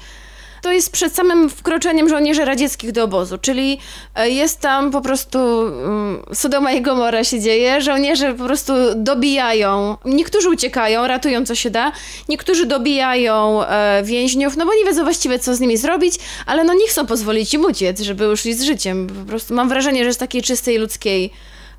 To 0.65 0.71
jest 0.71 0.91
przed 0.91 1.15
samym 1.15 1.49
wkroczeniem 1.49 2.09
żołnierzy 2.09 2.45
radzieckich 2.45 2.91
do 2.91 3.03
obozu, 3.03 3.37
czyli 3.37 3.79
e, 4.15 4.29
jest 4.29 4.59
tam 4.59 4.91
po 4.91 5.01
prostu 5.01 5.39
um, 5.39 6.23
Sodoma 6.33 6.71
i 6.71 6.81
Gomora 6.81 7.23
się 7.23 7.39
dzieje, 7.39 7.81
żołnierze 7.81 8.33
po 8.33 8.43
prostu 8.45 8.73
dobijają, 8.95 9.97
niektórzy 10.05 10.49
uciekają, 10.49 11.07
ratują 11.07 11.45
co 11.45 11.55
się 11.55 11.69
da, 11.69 11.91
niektórzy 12.29 12.65
dobijają 12.65 13.63
e, 13.63 14.03
więźniów, 14.03 14.57
no 14.57 14.65
bo 14.65 14.73
nie 14.73 14.85
wiedzą 14.85 15.03
właściwie 15.03 15.39
co 15.39 15.55
z 15.55 15.59
nimi 15.59 15.77
zrobić, 15.77 16.15
ale 16.45 16.63
no 16.63 16.73
nie 16.73 16.87
chcą 16.87 17.05
pozwolić 17.05 17.53
im 17.53 17.65
uciec, 17.65 18.01
żeby 18.01 18.31
uszli 18.31 18.53
z 18.53 18.63
życiem. 18.63 19.07
Po 19.07 19.29
prostu 19.29 19.53
mam 19.53 19.69
wrażenie, 19.69 20.03
że 20.03 20.13
z 20.13 20.17
takiej 20.17 20.41
czystej 20.41 20.77
ludzkiej 20.77 21.31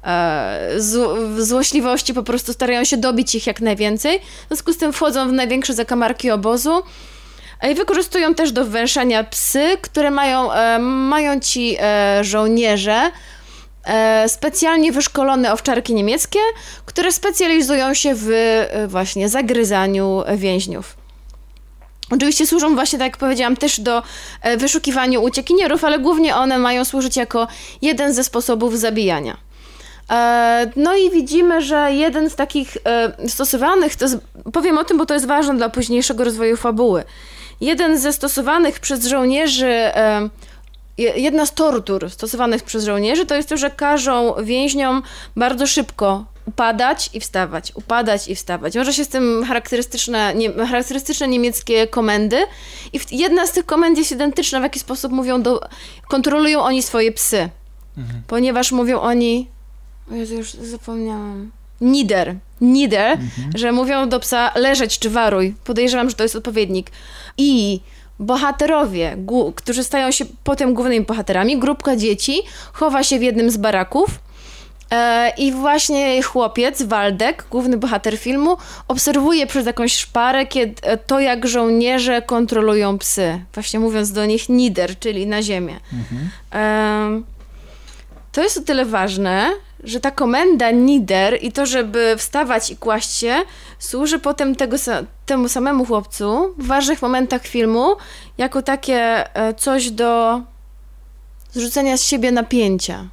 e, 0.04 0.70
zło, 0.76 1.16
złośliwości 1.38 2.14
po 2.14 2.22
prostu 2.22 2.52
starają 2.52 2.84
się 2.84 2.96
dobić 2.96 3.34
ich 3.34 3.46
jak 3.46 3.60
najwięcej. 3.60 4.20
W 4.20 4.48
związku 4.48 4.72
z 4.72 4.76
tym 4.76 4.92
wchodzą 4.92 5.28
w 5.28 5.32
największe 5.32 5.74
zakamarki 5.74 6.30
obozu. 6.30 6.82
I 7.62 7.74
wykorzystują 7.74 8.34
też 8.34 8.52
do 8.52 8.64
węszania 8.64 9.24
psy, 9.24 9.76
które 9.82 10.10
mają, 10.10 10.52
e, 10.52 10.78
mają 10.78 11.40
ci 11.40 11.76
e, 11.80 12.24
żołnierze, 12.24 13.10
e, 13.84 14.28
specjalnie 14.28 14.92
wyszkolone 14.92 15.52
owczarki 15.52 15.94
niemieckie, 15.94 16.38
które 16.86 17.12
specjalizują 17.12 17.94
się 17.94 18.12
w 18.14 18.28
właśnie 18.88 19.28
zagryzaniu 19.28 20.22
więźniów. 20.36 20.96
Oczywiście 22.10 22.46
służą 22.46 22.74
właśnie, 22.74 22.98
tak 22.98 23.06
jak 23.06 23.16
powiedziałam, 23.16 23.56
też 23.56 23.80
do 23.80 24.02
wyszukiwania 24.56 25.20
uciekinierów, 25.20 25.84
ale 25.84 25.98
głównie 25.98 26.36
one 26.36 26.58
mają 26.58 26.84
służyć 26.84 27.16
jako 27.16 27.48
jeden 27.82 28.14
ze 28.14 28.24
sposobów 28.24 28.78
zabijania. 28.78 29.36
No 30.76 30.96
i 30.96 31.10
widzimy, 31.10 31.62
że 31.62 31.92
jeden 31.92 32.30
z 32.30 32.36
takich 32.36 32.76
stosowanych, 33.28 33.96
to 33.96 34.04
jest, 34.04 34.18
powiem 34.52 34.78
o 34.78 34.84
tym, 34.84 34.98
bo 34.98 35.06
to 35.06 35.14
jest 35.14 35.26
ważne 35.26 35.56
dla 35.56 35.68
późniejszego 35.68 36.24
rozwoju 36.24 36.56
fabuły. 36.56 37.04
Jeden 37.60 37.98
ze 37.98 38.12
stosowanych 38.12 38.80
przez 38.80 39.06
żołnierzy, 39.06 39.66
e, 39.66 40.28
jedna 40.98 41.46
z 41.46 41.54
tortur 41.54 42.10
stosowanych 42.10 42.62
przez 42.62 42.84
żołnierzy 42.84 43.26
to 43.26 43.34
jest 43.34 43.48
to, 43.48 43.56
że 43.56 43.70
każą 43.70 44.34
więźniom 44.44 45.02
bardzo 45.36 45.66
szybko 45.66 46.24
upadać 46.46 47.10
i 47.14 47.20
wstawać, 47.20 47.72
upadać 47.74 48.28
i 48.28 48.34
wstawać. 48.34 48.76
Może 48.76 48.92
się 48.92 49.04
z 49.04 49.08
tym 49.08 49.44
charakterystyczne, 49.48 50.34
nie, 50.34 50.52
charakterystyczne 50.52 51.28
niemieckie 51.28 51.86
komendy 51.86 52.38
i 52.92 53.00
jedna 53.10 53.46
z 53.46 53.52
tych 53.52 53.66
komend 53.66 53.98
jest 53.98 54.12
identyczna, 54.12 54.60
w 54.60 54.62
jaki 54.62 54.78
sposób 54.78 55.12
mówią 55.12 55.42
do, 55.42 55.60
kontrolują 56.08 56.62
oni 56.62 56.82
swoje 56.82 57.12
psy. 57.12 57.48
Mhm. 57.98 58.22
Ponieważ 58.26 58.72
mówią 58.72 59.00
oni, 59.00 59.48
Jezu, 60.10 60.34
już 60.34 60.50
zapomniałam. 60.50 61.50
Nider, 61.80 62.34
nider, 62.60 63.12
mhm. 63.12 63.50
że 63.54 63.72
mówią 63.72 64.08
do 64.08 64.20
psa 64.20 64.52
leżeć 64.54 64.98
czy 64.98 65.10
waruj. 65.10 65.54
Podejrzewam, 65.64 66.10
że 66.10 66.16
to 66.16 66.22
jest 66.22 66.36
odpowiednik. 66.36 66.90
I 67.38 67.80
bohaterowie, 68.18 69.16
którzy 69.54 69.84
stają 69.84 70.10
się 70.10 70.24
potem 70.44 70.74
głównymi 70.74 71.06
bohaterami, 71.06 71.58
grupka 71.58 71.96
dzieci 71.96 72.42
chowa 72.72 73.02
się 73.02 73.18
w 73.18 73.22
jednym 73.22 73.50
z 73.50 73.56
baraków 73.56 74.18
e, 74.90 75.32
i 75.38 75.52
właśnie 75.52 76.22
chłopiec, 76.22 76.82
Waldek, 76.82 77.44
główny 77.50 77.76
bohater 77.76 78.18
filmu, 78.18 78.56
obserwuje 78.88 79.46
przez 79.46 79.66
jakąś 79.66 79.92
szparę 79.92 80.46
kiedy, 80.46 80.82
e, 80.82 80.96
to, 80.96 81.20
jak 81.20 81.46
żołnierze 81.46 82.22
kontrolują 82.22 82.98
psy. 82.98 83.40
Właśnie 83.54 83.80
mówiąc 83.80 84.12
do 84.12 84.26
nich 84.26 84.48
nider, 84.48 84.98
czyli 84.98 85.26
na 85.26 85.42
ziemię. 85.42 85.80
Mhm. 85.92 86.30
E, 86.52 87.22
to 88.32 88.42
jest 88.42 88.58
o 88.58 88.62
tyle 88.62 88.84
ważne, 88.84 89.50
że 89.86 90.00
ta 90.00 90.10
komenda 90.10 90.70
nider 90.70 91.38
i 91.42 91.52
to, 91.52 91.66
żeby 91.66 92.14
wstawać 92.18 92.70
i 92.70 92.76
kłaść 92.76 93.18
się, 93.18 93.34
służy 93.78 94.18
potem 94.18 94.56
tego, 94.56 94.76
temu 95.26 95.48
samemu 95.48 95.84
chłopcu 95.84 96.54
w 96.58 96.66
ważnych 96.66 97.02
momentach 97.02 97.46
filmu 97.46 97.96
jako 98.38 98.62
takie 98.62 99.34
e, 99.36 99.54
coś 99.54 99.90
do 99.90 100.40
zrzucenia 101.52 101.96
z 101.96 102.04
siebie 102.04 102.32
napięcia. 102.32 103.08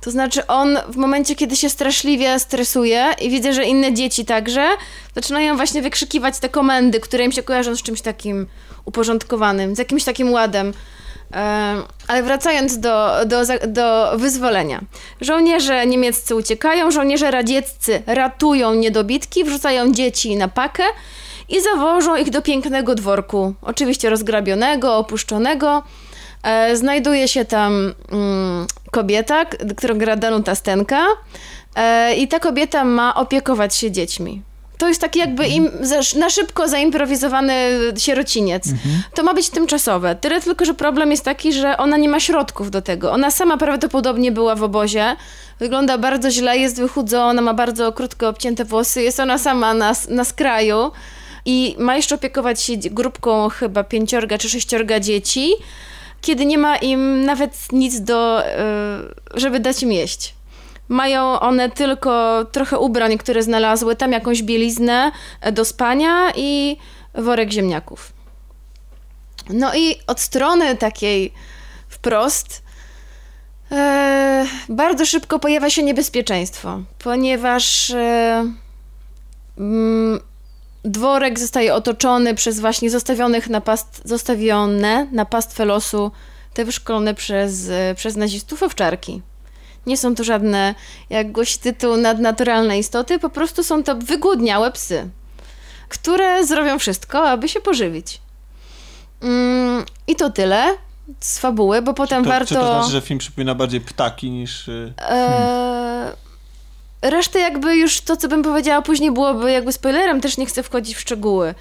To 0.00 0.10
znaczy 0.10 0.46
on 0.46 0.78
w 0.88 0.96
momencie, 0.96 1.34
kiedy 1.34 1.56
się 1.56 1.70
straszliwie 1.70 2.38
stresuje 2.38 3.06
i 3.20 3.30
widzę, 3.30 3.52
że 3.52 3.64
inne 3.64 3.94
dzieci 3.94 4.24
także, 4.24 4.68
zaczynają 5.14 5.56
właśnie 5.56 5.82
wykrzykiwać 5.82 6.38
te 6.38 6.48
komendy, 6.48 7.00
które 7.00 7.24
im 7.24 7.32
się 7.32 7.42
kojarzą 7.42 7.76
z 7.76 7.82
czymś 7.82 8.00
takim 8.00 8.46
uporządkowanym, 8.84 9.76
z 9.76 9.78
jakimś 9.78 10.04
takim 10.04 10.32
ładem. 10.32 10.72
Ale 12.08 12.22
wracając 12.22 12.78
do, 12.78 13.10
do, 13.26 13.42
do 13.68 14.12
wyzwolenia. 14.16 14.80
Żołnierze 15.20 15.86
niemieccy 15.86 16.34
uciekają, 16.34 16.90
żołnierze 16.90 17.30
radzieccy 17.30 18.02
ratują 18.06 18.74
niedobitki, 18.74 19.44
wrzucają 19.44 19.92
dzieci 19.92 20.36
na 20.36 20.48
pakę 20.48 20.84
i 21.48 21.60
zawożą 21.60 22.16
ich 22.16 22.30
do 22.30 22.42
pięknego 22.42 22.94
dworku. 22.94 23.54
Oczywiście 23.62 24.10
rozgrabionego, 24.10 24.96
opuszczonego. 24.96 25.82
E, 26.42 26.76
znajduje 26.76 27.28
się 27.28 27.44
tam 27.44 27.94
mm, 28.12 28.66
kobieta, 28.90 29.44
którą 29.76 29.98
gra 29.98 30.16
Danuta 30.16 30.54
Stenka 30.54 31.06
e, 31.74 32.14
i 32.14 32.28
ta 32.28 32.38
kobieta 32.38 32.84
ma 32.84 33.14
opiekować 33.14 33.76
się 33.76 33.90
dziećmi. 33.90 34.42
To 34.82 34.88
jest 34.88 35.00
taki 35.00 35.18
jakby 35.18 35.46
im, 35.46 35.70
na 36.16 36.30
szybko 36.30 36.68
zaimprowizowany 36.68 37.54
sierociniec. 37.98 38.66
Mhm. 38.66 39.02
To 39.14 39.22
ma 39.22 39.34
być 39.34 39.50
tymczasowe. 39.50 40.16
Tyle 40.16 40.40
tylko, 40.40 40.64
że 40.64 40.74
problem 40.74 41.10
jest 41.10 41.24
taki, 41.24 41.52
że 41.52 41.76
ona 41.76 41.96
nie 41.96 42.08
ma 42.08 42.20
środków 42.20 42.70
do 42.70 42.82
tego. 42.82 43.12
Ona 43.12 43.30
sama 43.30 43.56
prawdopodobnie 43.56 44.32
była 44.32 44.54
w 44.54 44.62
obozie. 44.62 45.16
Wygląda 45.58 45.98
bardzo 45.98 46.30
źle, 46.30 46.58
jest 46.58 46.76
wychudzona, 46.76 47.42
ma 47.42 47.54
bardzo 47.54 47.92
krótko 47.92 48.28
obcięte 48.28 48.64
włosy. 48.64 49.02
Jest 49.02 49.20
ona 49.20 49.38
sama 49.38 49.74
na, 49.74 49.92
na 50.08 50.24
skraju 50.24 50.90
i 51.44 51.76
ma 51.78 51.96
jeszcze 51.96 52.14
opiekować 52.14 52.62
się 52.62 52.72
grupką 52.76 53.48
chyba 53.48 53.84
pięciorga 53.84 54.38
czy 54.38 54.48
sześciorga 54.48 55.00
dzieci, 55.00 55.50
kiedy 56.20 56.46
nie 56.46 56.58
ma 56.58 56.76
im 56.76 57.24
nawet 57.24 57.52
nic 57.72 58.00
do, 58.00 58.46
e, 58.46 58.58
żeby 59.34 59.60
dać 59.60 59.82
im 59.82 59.92
jeść. 59.92 60.34
Mają 60.92 61.40
one 61.40 61.70
tylko 61.70 62.44
trochę 62.44 62.78
ubrań, 62.78 63.18
które 63.18 63.42
znalazły, 63.42 63.96
tam 63.96 64.12
jakąś 64.12 64.42
bieliznę 64.42 65.12
do 65.52 65.64
spania 65.64 66.32
i 66.36 66.76
worek 67.14 67.50
ziemniaków. 67.50 68.12
No 69.50 69.74
i 69.74 69.96
od 70.06 70.20
strony 70.20 70.76
takiej 70.76 71.32
wprost 71.88 72.62
e, 73.72 74.46
bardzo 74.68 75.06
szybko 75.06 75.38
pojawia 75.38 75.70
się 75.70 75.82
niebezpieczeństwo, 75.82 76.80
ponieważ 76.98 77.90
e, 77.90 78.46
mm, 79.58 80.20
dworek 80.84 81.38
zostaje 81.38 81.74
otoczony 81.74 82.34
przez 82.34 82.60
właśnie 82.60 82.90
zostawionych 82.90 83.50
na 83.50 83.60
past, 83.60 84.02
zostawione 84.04 85.06
na 85.12 85.24
pastwę 85.24 85.64
losu 85.64 86.10
te 86.54 86.64
wyszkolone 86.64 87.14
przez, 87.14 87.68
e, 87.68 87.94
przez 87.96 88.16
nazistów 88.16 88.62
owczarki. 88.62 89.22
Nie 89.86 89.96
są 89.96 90.14
to 90.14 90.24
żadne, 90.24 90.74
jak 91.10 91.32
głosi 91.32 91.58
tytuł, 91.58 91.96
nadnaturalne 91.96 92.78
istoty, 92.78 93.18
po 93.18 93.30
prostu 93.30 93.64
są 93.64 93.82
to 93.82 93.96
wygłodniałe 93.96 94.72
psy, 94.72 95.08
które 95.88 96.46
zrobią 96.46 96.78
wszystko, 96.78 97.28
aby 97.28 97.48
się 97.48 97.60
pożywić. 97.60 98.20
Mm, 99.22 99.84
I 100.06 100.16
to 100.16 100.30
tyle 100.30 100.76
z 101.20 101.38
fabuły, 101.38 101.82
bo 101.82 101.94
potem 101.94 102.24
to, 102.24 102.30
warto... 102.30 102.48
Czy 102.48 102.54
to 102.54 102.66
znaczy, 102.66 102.90
że 102.90 103.00
film 103.00 103.18
przypomina 103.18 103.54
bardziej 103.54 103.80
ptaki 103.80 104.30
niż... 104.30 104.68
Y, 104.68 104.92
e... 104.98 106.12
Resztę 107.02 107.38
jakby 107.38 107.76
już 107.76 108.00
to, 108.00 108.16
co 108.16 108.28
bym 108.28 108.42
powiedziała 108.42 108.82
później 108.82 109.12
byłoby 109.12 109.52
jakby 109.52 109.72
spoilerem, 109.72 110.20
też 110.20 110.36
nie 110.36 110.46
chcę 110.46 110.62
wchodzić 110.62 110.96
w 110.96 111.00
szczegóły. 111.00 111.54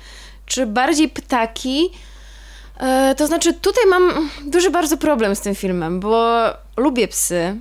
Czy 0.46 0.66
bardziej 0.66 1.10
ptaki... 1.10 1.90
E, 2.80 3.16
to 3.18 3.28
znaczy 3.28 3.54
tutaj 3.54 3.84
mam 3.90 4.30
duży 4.46 4.70
bardzo 4.70 4.98
problem 4.98 5.36
z 5.36 5.42
tym 5.42 5.56
filmem, 5.56 6.00
bo 6.00 6.44
lubię 6.78 7.08
psy, 7.08 7.58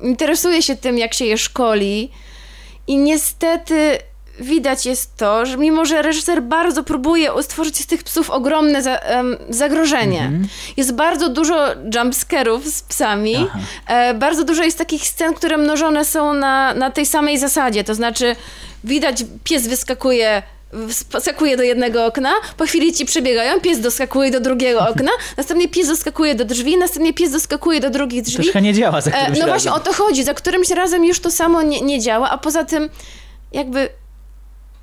interesuje 0.00 0.62
się 0.62 0.76
tym, 0.76 0.98
jak 0.98 1.14
się 1.14 1.24
je 1.24 1.38
szkoli 1.38 2.10
i 2.86 2.96
niestety 2.96 3.98
widać 4.40 4.86
jest 4.86 5.16
to, 5.16 5.46
że 5.46 5.56
mimo, 5.56 5.84
że 5.84 6.02
reżyser 6.02 6.42
bardzo 6.42 6.82
próbuje 6.82 7.30
stworzyć 7.42 7.78
z 7.78 7.86
tych 7.86 8.02
psów 8.02 8.30
ogromne 8.30 8.82
za, 8.82 9.00
um, 9.16 9.36
zagrożenie. 9.48 10.20
Mm 10.20 10.42
-hmm. 10.42 10.48
Jest 10.76 10.94
bardzo 10.94 11.28
dużo 11.28 11.68
jumpscarów 11.94 12.66
z 12.66 12.82
psami. 12.82 13.46
E, 13.86 14.14
bardzo 14.14 14.44
dużo 14.44 14.62
jest 14.62 14.78
takich 14.78 15.08
scen, 15.08 15.34
które 15.34 15.56
mnożone 15.56 16.04
są 16.04 16.34
na, 16.34 16.74
na 16.74 16.90
tej 16.90 17.06
samej 17.06 17.38
zasadzie. 17.38 17.84
To 17.84 17.94
znaczy 17.94 18.36
widać, 18.84 19.24
pies 19.44 19.66
wyskakuje 19.66 20.42
skakuje 21.20 21.56
do 21.56 21.62
jednego 21.62 22.06
okna, 22.06 22.32
po 22.56 22.64
chwili 22.64 22.92
ci 22.92 23.04
przebiegają, 23.06 23.60
pies 23.60 23.80
doskakuje 23.80 24.30
do 24.30 24.40
drugiego 24.40 24.88
okna, 24.88 25.10
następnie 25.36 25.68
pies 25.68 25.88
doskakuje 25.88 26.34
do 26.34 26.44
drzwi, 26.44 26.76
następnie 26.76 27.14
pies 27.14 27.32
doskakuje 27.32 27.80
do 27.80 27.90
drugich 27.90 28.22
drzwi. 28.22 28.42
Troszkę 28.42 28.62
nie 28.62 28.74
działa 28.74 29.00
za 29.00 29.10
e, 29.10 29.12
którymś 29.12 29.38
No 29.38 29.46
razem. 29.46 29.48
właśnie 29.48 29.72
o 29.72 29.80
to 29.80 29.92
chodzi, 29.92 30.24
za 30.24 30.34
którymś 30.34 30.70
razem 30.70 31.04
już 31.04 31.20
to 31.20 31.30
samo 31.30 31.62
nie, 31.62 31.80
nie 31.80 32.00
działa, 32.00 32.30
a 32.30 32.38
poza 32.38 32.64
tym 32.64 32.90
jakby 33.52 33.88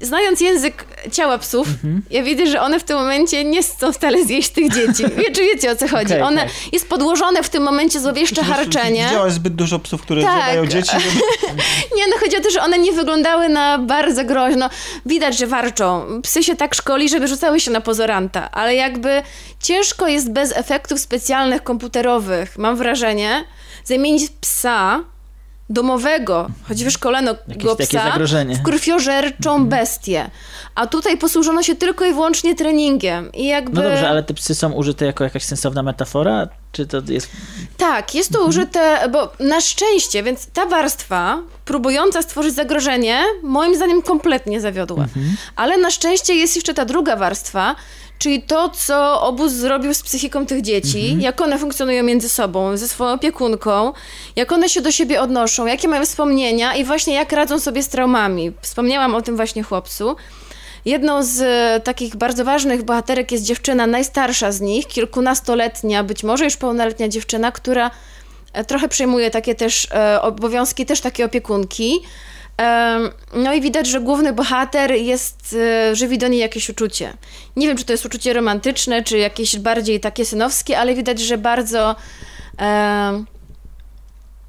znając 0.01 0.42
język 0.42 0.85
ciała 1.12 1.38
psów, 1.38 1.67
mhm. 1.67 2.01
ja 2.10 2.24
widzę, 2.24 2.47
że 2.47 2.62
one 2.62 2.80
w 2.80 2.83
tym 2.83 2.97
momencie 2.97 3.44
nie 3.44 3.63
chcą 3.63 3.94
wcale 3.94 4.26
zjeść 4.26 4.49
tych 4.49 4.74
dzieci. 4.74 5.03
Wiecie, 5.17 5.42
wiecie 5.42 5.72
o 5.72 5.76
co 5.76 5.88
chodzi. 5.88 6.13
Okay, 6.13 6.24
one 6.24 6.42
okay. 6.42 6.53
jest 6.72 6.90
podłożone 6.90 7.44
w 7.44 7.49
tym 7.49 7.63
momencie 7.63 7.99
złowieszcze 7.99 8.44
harczenie. 8.44 9.06
Widziałaś 9.06 9.33
zbyt 9.33 9.56
dużo 9.56 9.80
psów, 9.80 10.01
które 10.01 10.22
tak. 10.22 10.33
zjadają 10.33 10.67
dzieci. 10.67 10.92
Żeby... 10.92 11.15
nie, 11.97 12.08
no 12.10 12.17
chodzi 12.19 12.38
o 12.38 12.42
to, 12.42 12.51
że 12.51 12.62
one 12.62 12.80
nie 12.80 12.92
wyglądały 12.92 13.49
na 13.49 13.78
bardzo 13.78 14.24
groźno. 14.24 14.69
Widać, 15.06 15.38
że 15.38 15.47
warczą. 15.47 16.22
Psy 16.24 16.44
się 16.44 16.56
tak 16.56 16.76
szkoli, 16.76 17.10
żeby 17.10 17.28
rzucały 17.28 17.60
się 17.60 17.72
na 17.72 17.81
pozoranta, 17.81 18.51
ale 18.51 18.76
jakby 18.76 19.24
ciężko 19.60 20.08
jest 20.08 20.31
bez 20.31 20.58
efektów 20.58 20.99
specjalnych 20.99 21.63
komputerowych, 21.63 22.58
mam 22.58 22.76
wrażenie, 22.76 23.44
zamienić 23.83 24.30
psa 24.42 25.03
domowego, 25.69 26.47
choć 26.67 26.83
wyszkoleno 26.83 27.35
Jakieś 27.47 27.63
go 27.63 27.75
psa, 27.75 28.19
w 28.55 28.63
krwiożerczą 28.63 29.51
mhm. 29.51 29.69
bestię. 29.69 30.29
A 30.75 30.87
tutaj 30.87 31.17
posłużono 31.17 31.63
się 31.63 31.75
tylko 31.75 32.05
i 32.05 32.13
wyłącznie 32.13 32.55
treningiem. 32.55 33.31
I 33.31 33.45
jakby... 33.45 33.81
No 33.81 33.89
dobrze, 33.89 34.09
ale 34.09 34.23
te 34.23 34.33
psy 34.33 34.55
są 34.55 34.71
użyte 34.71 35.05
jako 35.05 35.23
jakaś 35.23 35.43
sensowna 35.43 35.83
metafora? 35.83 36.47
Czy 36.71 36.87
to 36.87 37.01
jest... 37.07 37.29
Tak, 37.77 38.15
jest 38.15 38.31
to 38.31 38.37
mhm. 38.37 38.49
użyte, 38.49 39.09
bo 39.11 39.31
na 39.39 39.61
szczęście, 39.61 40.23
więc 40.23 40.47
ta 40.47 40.65
warstwa 40.65 41.39
próbująca 41.65 42.21
stworzyć 42.21 42.53
zagrożenie, 42.53 43.23
moim 43.43 43.75
zdaniem 43.75 44.01
kompletnie 44.01 44.61
zawiodła. 44.61 45.03
Mhm. 45.03 45.35
Ale 45.55 45.77
na 45.77 45.91
szczęście 45.91 46.35
jest 46.35 46.55
jeszcze 46.55 46.73
ta 46.73 46.85
druga 46.85 47.15
warstwa, 47.15 47.75
Czyli 48.17 48.41
to, 48.41 48.69
co 48.69 49.21
obóz 49.21 49.51
zrobił 49.51 49.93
z 49.93 50.01
psychiką 50.01 50.45
tych 50.45 50.61
dzieci, 50.61 51.01
mhm. 51.03 51.21
jak 51.21 51.41
one 51.41 51.59
funkcjonują 51.59 52.03
między 52.03 52.29
sobą, 52.29 52.77
ze 52.77 52.87
swoją 52.87 53.11
opiekunką, 53.11 53.93
jak 54.35 54.51
one 54.51 54.69
się 54.69 54.81
do 54.81 54.91
siebie 54.91 55.21
odnoszą, 55.21 55.65
jakie 55.65 55.87
mają 55.87 56.05
wspomnienia 56.05 56.75
i 56.75 56.83
właśnie 56.83 57.13
jak 57.13 57.31
radzą 57.31 57.59
sobie 57.59 57.83
z 57.83 57.87
traumami. 57.89 58.51
Wspomniałam 58.61 59.15
o 59.15 59.21
tym 59.21 59.35
właśnie 59.35 59.63
chłopcu. 59.63 60.15
jedną 60.85 61.23
z 61.23 61.41
e, 61.41 61.79
takich 61.79 62.15
bardzo 62.15 62.45
ważnych 62.45 62.83
bohaterek 62.83 63.31
jest 63.31 63.43
dziewczyna 63.43 63.87
najstarsza 63.87 64.51
z 64.51 64.61
nich, 64.61 64.87
kilkunastoletnia, 64.87 66.03
być 66.03 66.23
może 66.23 66.43
już 66.45 66.57
pełnoletnia 66.57 67.07
dziewczyna, 67.07 67.51
która 67.51 67.91
e, 68.53 68.65
trochę 68.65 68.87
przejmuje 68.87 69.31
takie 69.31 69.55
też 69.55 69.87
e, 69.91 70.21
obowiązki, 70.21 70.85
też 70.85 71.01
takie 71.01 71.25
opiekunki. 71.25 72.01
No 73.33 73.53
i 73.53 73.61
widać, 73.61 73.88
że 73.88 74.01
główny 74.01 74.33
bohater 74.33 74.91
jest, 74.91 75.56
e, 75.59 75.95
żywi 75.95 76.17
do 76.17 76.27
niej 76.27 76.40
jakieś 76.40 76.69
uczucie. 76.69 77.13
Nie 77.56 77.67
wiem, 77.67 77.77
czy 77.77 77.85
to 77.85 77.93
jest 77.93 78.06
uczucie 78.06 78.33
romantyczne, 78.33 79.03
czy 79.03 79.17
jakieś 79.17 79.59
bardziej 79.59 79.99
takie 79.99 80.25
synowskie, 80.25 80.79
ale 80.79 80.95
widać, 80.95 81.19
że 81.19 81.38
bardzo 81.38 81.95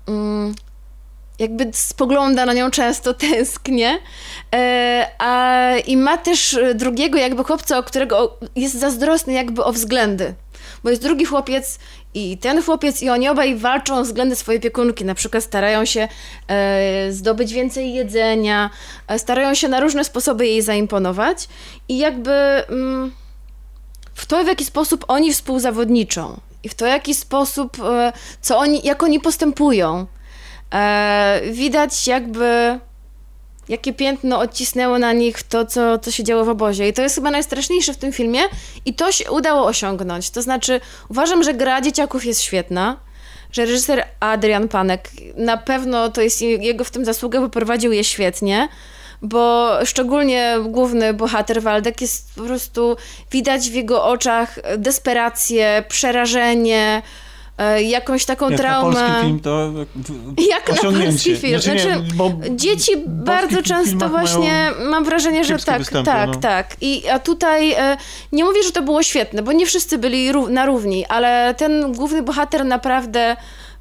mm, 0.09 0.55
jakby 1.39 1.71
spogląda 1.73 2.47
na 2.47 2.53
nią 2.53 2.71
często, 2.71 3.15
tęsknie. 3.31 3.99
E, 4.55 5.07
a, 5.19 5.71
I 5.87 5.97
ma 5.97 6.19
też 6.19 6.59
drugiego 6.75 7.19
jakby 7.19 7.45
chłopca, 7.45 7.79
o 7.79 7.83
którego 7.83 8.39
jest 8.57 8.81
zazdrosny 8.81 9.33
jakby 9.33 9.65
o 9.65 9.73
względy. 9.73 10.35
Bo 10.85 10.91
jest 10.91 11.03
drugi 11.03 11.25
chłopiec 11.25 11.79
i 12.15 12.39
ten 12.39 12.63
chłopiec 12.63 13.03
i 13.03 13.11
oni 13.11 13.29
obaj 13.29 13.57
walczą 13.57 13.99
o 13.99 14.03
względy 14.03 14.37
swojej 14.37 14.59
opiekunki. 14.59 15.05
Na 15.05 15.15
przykład 15.15 15.45
starają 15.45 15.85
się 15.85 16.09
e, 16.49 17.13
zdobyć 17.13 17.53
więcej 17.53 17.95
jedzenia, 17.95 18.71
e, 19.09 19.19
starają 19.19 19.55
się 19.55 19.69
na 19.69 19.81
różne 19.81 20.05
sposoby 20.05 20.47
jej 20.47 20.63
zaimponować 20.63 21.49
i 21.89 21.99
jakby 21.99 22.31
mm, 22.31 23.13
w 24.15 24.27
to, 24.27 24.45
w 24.45 24.47
jaki 24.47 24.65
sposób 24.65 25.05
oni 25.09 25.33
współzawodniczą 25.33 26.41
i 26.63 26.69
w 26.69 26.75
to, 26.75 26.85
w 26.85 26.89
jaki 26.89 27.15
sposób, 27.15 27.77
e, 27.83 28.13
co 28.41 28.59
oni, 28.59 28.81
jak 28.85 29.03
oni 29.03 29.21
postępują. 29.21 30.07
E, 30.75 31.41
widać 31.51 32.07
jakby 32.07 32.79
jakie 33.69 33.93
piętno 33.93 34.39
odcisnęło 34.39 34.99
na 34.99 35.13
nich 35.13 35.43
to, 35.43 35.67
co, 35.67 35.99
co 35.99 36.11
się 36.11 36.25
działo 36.25 36.45
w 36.45 36.49
obozie. 36.49 36.89
I 36.89 36.93
to 36.93 37.03
jest 37.03 37.15
chyba 37.15 37.31
najstraszniejsze 37.31 37.93
w 37.93 37.97
tym 37.97 38.13
filmie 38.13 38.41
i 38.85 38.95
to 38.95 39.13
się 39.13 39.31
udało 39.31 39.67
osiągnąć. 39.67 40.31
To 40.31 40.43
znaczy, 40.43 40.81
uważam, 41.09 41.43
że 41.43 41.55
gra 41.55 41.81
dzieciaków 41.81 42.25
jest 42.25 42.41
świetna, 42.41 42.97
że 43.53 43.65
reżyser 43.65 44.05
Adrian 44.21 44.69
Panek, 44.69 45.11
na 45.37 45.57
pewno 45.57 46.09
to 46.09 46.21
jest 46.21 46.43
jego 46.43 46.85
w 46.85 46.91
tym 46.91 47.05
zasługa, 47.05 47.41
bo 47.41 47.49
prowadził 47.49 47.93
je 47.93 48.05
świetnie, 48.05 48.69
bo 49.23 49.71
szczególnie 49.85 50.57
główny 50.65 51.15
bohater 51.15 51.63
Waldek 51.63 52.01
jest 52.01 52.35
po 52.35 52.43
prostu, 52.43 52.97
widać 53.31 53.71
w 53.71 53.75
jego 53.75 54.05
oczach 54.05 54.59
desperację, 54.79 55.85
przerażenie, 55.89 57.03
jakąś 57.83 58.25
taką 58.25 58.45
Jak 58.51 58.53
na 58.53 58.59
traumę. 58.65 58.95
polski 58.97 59.21
film 59.27 59.41
to 59.41 59.73
Jak 60.51 60.69
na 60.83 60.91
polski 60.93 61.37
film. 61.37 61.61
Znaczy, 61.61 61.81
Znaczy, 61.81 62.03
nie, 62.03 62.15
bo 62.15 62.33
Dzieci 62.51 62.93
bardzo 63.07 63.63
często 63.63 64.09
właśnie, 64.09 64.71
mam 64.91 65.05
wrażenie, 65.05 65.45
że 65.45 65.59
tak, 65.59 65.79
występy, 65.79 66.11
tak, 66.11 66.29
no. 66.29 66.35
tak. 66.35 66.77
I, 66.81 67.09
a 67.09 67.19
tutaj 67.19 67.73
e, 67.73 67.97
nie 68.33 68.45
mówię, 68.45 68.63
że 68.63 68.73
to 68.73 68.83
było 68.83 69.03
świetne, 69.03 69.43
bo 69.43 69.53
nie 69.53 69.67
wszyscy 69.67 69.99
byli 69.99 70.31
na 70.51 70.67
równi, 70.67 71.07
ale 71.07 71.55
ten 71.55 71.93
główny 71.93 72.23
bohater 72.23 72.65
naprawdę 72.65 73.37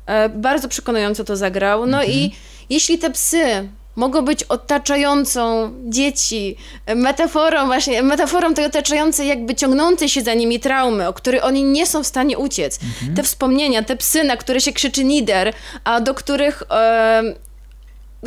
e, 0.05 0.29
bardzo 0.29 0.67
przekonująco 0.67 1.23
to 1.23 1.35
zagrał. 1.35 1.85
No 1.85 2.03
i 2.03 2.23
Mhm. 2.23 2.31
jeśli 2.69 2.97
te 2.97 3.09
psy 3.09 3.69
mogą 3.97 4.21
być 4.21 4.43
otaczającą 4.43 5.71
dzieci, 5.85 6.57
metaforą 6.95 7.65
właśnie, 7.65 8.03
metaforą 8.03 8.53
tej 8.53 8.65
otaczającej 8.65 9.27
jakby 9.27 9.55
ciągnącej 9.55 10.09
się 10.09 10.21
za 10.21 10.33
nimi 10.33 10.59
traumy, 10.59 11.07
o 11.07 11.13
której 11.13 11.41
oni 11.41 11.63
nie 11.63 11.87
są 11.87 12.03
w 12.03 12.07
stanie 12.07 12.37
uciec. 12.37 12.79
Te 13.15 13.23
wspomnienia, 13.23 13.83
te 13.83 13.95
psy, 13.95 14.23
na 14.23 14.37
które 14.37 14.61
się 14.61 14.73
krzyczy 14.73 15.03
nider, 15.03 15.53
a 15.83 16.01
do 16.01 16.13
których 16.13 16.63
e, 16.71 17.23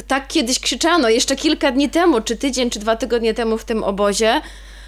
tak 0.06 0.28
kiedyś 0.28 0.60
krzyczano, 0.60 1.08
jeszcze 1.08 1.36
kilka 1.36 1.72
dni 1.72 1.90
temu, 1.90 2.20
czy 2.20 2.36
tydzień, 2.36 2.70
czy 2.70 2.78
dwa 2.78 2.96
tygodnie 2.96 3.34
temu 3.34 3.58
w 3.58 3.64
tym 3.64 3.84
obozie, 3.84 4.40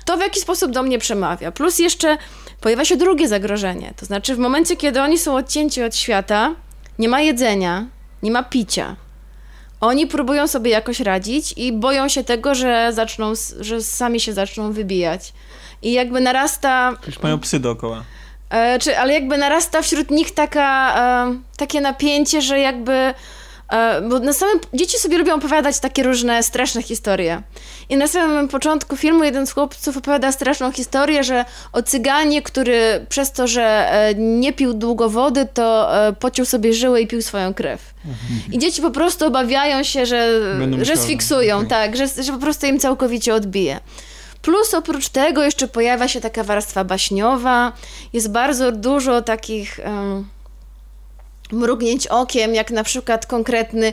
to 0.05 0.17
w 0.17 0.21
jaki 0.21 0.41
sposób 0.41 0.73
do 0.73 0.83
mnie 0.83 0.99
przemawia. 0.99 1.53
Plus 1.53 1.79
jeszcze 1.79 2.17
pojawia 2.61 2.85
się 2.85 2.97
drugie 2.97 3.29
zagrożenie. 3.29 3.95
To 3.97 4.07
znaczy, 4.07 4.35
w 4.35 4.39
momencie, 4.39 4.77
kiedy 4.77 5.03
oni 5.03 5.19
są 5.19 5.37
odcięci 5.37 5.83
od 5.83 5.97
świata, 5.97 6.55
nie 6.99 7.09
ma 7.09 7.21
jedzenia, 7.21 7.87
nie 8.23 8.31
ma 8.31 8.43
picia. 8.43 8.97
Oni 9.83 10.07
próbują 10.07 10.49
sobie 10.49 10.71
jakoś 10.71 11.01
radzić 11.01 11.55
i 11.57 11.73
boją 11.73 12.09
się 12.09 12.25
tego, 12.25 12.55
że 12.55 12.93
zaczną, 12.93 13.33
że 13.61 13.83
sami 13.83 14.21
się 14.21 14.33
zaczną 14.33 14.73
wybijać. 14.73 15.33
I 15.83 15.93
jakby 15.93 16.21
narasta 16.21 16.93
już 17.07 17.23
mają 17.23 17.41
psy 17.41 17.61
dookoła. 17.61 18.03
E, 18.51 18.79
czy, 18.79 18.99
ale 18.99 19.15
jakby 19.15 19.39
narasta 19.39 19.83
wśród 19.83 20.11
nich 20.11 20.35
taka, 20.35 20.95
e, 20.99 21.37
takie 21.57 21.81
napięcie, 21.81 22.43
że 22.43 22.59
jakby. 22.59 23.15
E, 23.73 24.01
bo 24.01 24.19
na 24.19 24.33
samym. 24.33 24.59
Dzieci 24.75 24.99
sobie 24.99 25.19
lubią 25.19 25.35
opowiadać 25.35 25.79
takie 25.79 26.03
różne 26.03 26.43
straszne 26.43 26.83
historie. 26.83 27.43
I 27.89 27.97
na 27.97 28.09
samym 28.09 28.49
początku 28.49 28.97
filmu 28.97 29.25
jeden 29.25 29.47
z 29.47 29.53
chłopców 29.53 29.97
opowiada 29.97 30.33
straszną 30.33 30.73
historię, 30.73 31.25
że 31.25 31.45
o 31.73 31.83
cyganie, 31.83 32.43
który 32.43 33.07
przez 33.09 33.33
to, 33.33 33.47
że 33.47 33.63
e, 33.93 34.15
nie 34.15 34.53
pił 34.53 34.75
długo 34.75 35.09
wody, 35.09 35.49
to 35.55 35.97
e, 36.09 36.13
pociął 36.13 36.47
sobie 36.47 36.73
żyły 36.73 37.01
i 37.01 37.07
pił 37.07 37.23
swoją 37.23 37.55
krew. 37.55 37.95
I 38.53 38.59
dzieci 38.59 38.83
po 38.83 38.91
prostu 38.91 39.27
obawiają 39.27 39.83
się, 39.83 40.07
że, 40.07 40.29
Będą 40.59 40.85
że 40.85 40.97
sfiksują, 40.97 41.57
okej. 41.57 41.69
tak, 41.69 41.97
że, 41.97 42.07
że 42.23 42.33
po 42.33 42.39
prostu 42.39 42.67
im 42.67 42.79
całkowicie 42.79 43.35
odbije. 43.35 43.81
Plus 44.43 44.75
oprócz 44.75 45.09
tego 45.09 45.45
jeszcze 45.45 45.69
pojawia 45.69 46.09
się 46.09 46.21
taka 46.21 46.45
warstwa 46.45 46.85
baśniowa. 46.85 47.73
Jest 48.13 48.31
bardzo 48.31 48.73
dużo 48.73 49.23
takich 49.23 49.81
em, 49.81 50.29
mrugnięć 51.53 52.07
okiem, 52.07 52.55
jak 52.55 52.71
na 52.71 52.85
przykład 52.85 53.27
konkretny 53.27 53.93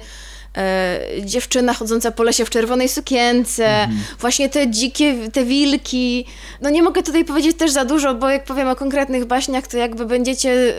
e, 0.57 0.99
dziewczyna 1.21 1.73
chodząca 1.73 2.11
po 2.11 2.23
lesie 2.23 2.45
w 2.45 2.49
czerwonej 2.49 2.89
sukience, 2.89 3.87
właśnie 4.19 4.49
te 4.49 4.69
dzikie, 4.69 5.15
te 5.33 5.45
wilki. 5.45 6.25
No 6.61 6.69
nie 6.69 6.83
mogę 6.83 7.03
tutaj 7.03 7.25
powiedzieć 7.25 7.57
też 7.57 7.71
za 7.71 7.85
dużo, 7.85 8.15
bo 8.15 8.29
jak 8.29 8.43
powiem 8.43 8.67
o 8.67 8.75
konkretnych 8.75 9.25
baśniach, 9.25 9.67
to 9.67 9.77
jakby 9.77 10.05
będziecie, 10.05 10.73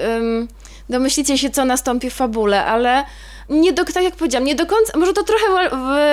domyślicie 0.90 1.38
się, 1.38 1.50
co 1.50 1.64
nastąpi 1.64 2.10
w 2.10 2.14
fabule, 2.14 2.64
ale 2.64 3.04
nie 3.50 3.72
do, 3.72 3.84
tak 3.84 4.02
jak 4.02 4.16
powiedziałam, 4.16 4.44
nie 4.44 4.54
do 4.54 4.66
końca, 4.66 4.98
może 4.98 5.12
to 5.12 5.24
trochę 5.24 5.70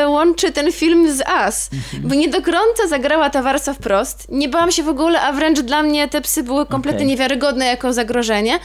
łączy 0.08 0.52
ten 0.52 0.72
film 0.72 1.18
z 1.18 1.22
As, 1.28 1.70
bo 2.04 2.16
nie 2.16 2.28
do 2.28 2.42
końca 2.42 2.88
zagrała 2.90 3.30
ta 3.30 3.42
warstwa 3.42 3.74
wprost. 3.74 4.28
Nie 4.30 4.50
bałam 4.50 4.72
się 4.72 4.84
w 4.84 4.90
ogóle, 4.90 5.22
a 5.22 5.32
wręcz 5.32 5.60
dla 5.60 5.84
mnie 5.84 6.08
te 6.08 6.22
psy 6.22 6.44
były 6.44 6.66
kompletnie 6.66 7.00
Okej. 7.00 7.08
niewiarygodne 7.08 7.66
jako 7.66 7.94
zagrożenie, 7.94 8.60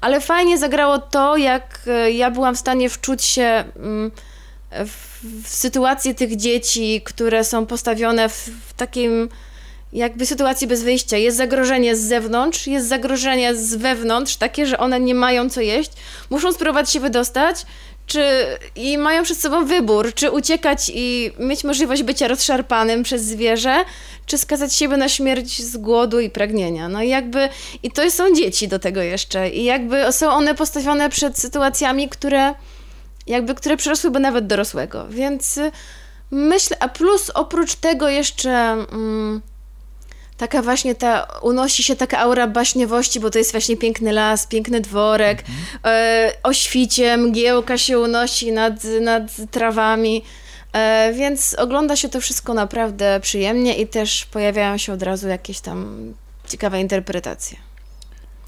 ale 0.00 0.20
fajnie 0.20 0.58
zagrało 0.58 0.98
to, 0.98 1.36
jak 1.36 1.80
e, 1.86 2.10
ja 2.10 2.30
byłam 2.30 2.54
w 2.54 2.58
stanie 2.58 2.90
wczuć 2.90 3.24
się 3.24 3.64
mm, 3.76 4.10
w, 4.72 5.24
w 5.44 5.48
sytuację 5.48 6.14
tych 6.14 6.36
dzieci, 6.36 7.02
które 7.04 7.44
są 7.44 7.66
postawione 7.66 8.28
w, 8.28 8.50
w 8.68 8.72
takim 8.72 9.28
jakby 9.92 10.26
sytuacji 10.26 10.66
bez 10.66 10.82
wyjścia. 10.82 11.16
Jest 11.16 11.36
zagrożenie 11.36 11.96
z 11.96 12.00
zewnątrz, 12.00 12.66
jest 12.66 12.88
zagrożenie 12.88 13.54
z 13.54 13.74
wewnątrz, 13.74 14.36
takie, 14.36 14.66
że 14.66 14.78
one 14.78 15.00
nie 15.00 15.14
mają 15.14 15.50
co 15.50 15.60
jeść, 15.60 15.90
muszą 16.30 16.52
spróbować 16.52 16.90
się 16.90 17.00
wydostać, 17.00 17.66
czy 18.06 18.46
i 18.76 18.98
mają 18.98 19.22
przed 19.22 19.38
sobą 19.38 19.64
wybór, 19.64 20.14
czy 20.14 20.30
uciekać 20.30 20.90
i 20.94 21.32
mieć 21.38 21.64
możliwość 21.64 22.02
bycia 22.02 22.28
rozszarpanym 22.28 23.02
przez 23.02 23.22
zwierzę, 23.22 23.84
czy 24.26 24.38
skazać 24.38 24.74
siebie 24.74 24.96
na 24.96 25.08
śmierć 25.08 25.62
z 25.62 25.76
głodu 25.76 26.20
i 26.20 26.30
pragnienia. 26.30 26.88
No 26.88 27.02
i 27.02 27.08
jakby, 27.08 27.48
i 27.82 27.90
to 27.90 28.10
są 28.10 28.34
dzieci 28.34 28.68
do 28.68 28.78
tego 28.78 29.02
jeszcze, 29.02 29.50
i 29.50 29.64
jakby 29.64 30.12
są 30.12 30.30
one 30.30 30.54
postawione 30.54 31.10
przed 31.10 31.38
sytuacjami, 31.38 32.08
które 32.08 32.54
jakby, 33.26 33.54
które 33.54 33.76
przerosłyby 33.76 34.20
nawet 34.20 34.46
dorosłego, 34.46 35.06
więc 35.10 35.56
y, 35.56 35.70
myślę, 36.30 36.76
a 36.80 36.88
plus 36.88 37.30
oprócz 37.34 37.74
tego 37.74 38.08
jeszcze 38.08 38.50
mm, 38.52 39.42
taka 40.38 40.62
właśnie 40.62 40.94
ta, 40.94 41.26
unosi 41.42 41.82
się 41.82 41.96
taka 41.96 42.18
aura 42.18 42.46
baśniowości, 42.46 43.20
bo 43.20 43.30
to 43.30 43.38
jest 43.38 43.52
właśnie 43.52 43.76
piękny 43.76 44.12
las, 44.12 44.46
piękny 44.46 44.80
dworek, 44.80 45.44
e, 45.84 46.32
o 46.42 46.52
świcie 46.52 47.16
mgiełka 47.16 47.78
się 47.78 47.98
unosi 47.98 48.52
nad, 48.52 48.74
nad 49.00 49.22
trawami, 49.50 50.24
e, 50.72 51.12
więc 51.12 51.54
ogląda 51.58 51.96
się 51.96 52.08
to 52.08 52.20
wszystko 52.20 52.54
naprawdę 52.54 53.20
przyjemnie 53.20 53.76
i 53.76 53.86
też 53.86 54.24
pojawiają 54.24 54.78
się 54.78 54.92
od 54.92 55.02
razu 55.02 55.28
jakieś 55.28 55.60
tam 55.60 56.14
ciekawe 56.46 56.80
interpretacje. 56.80 57.58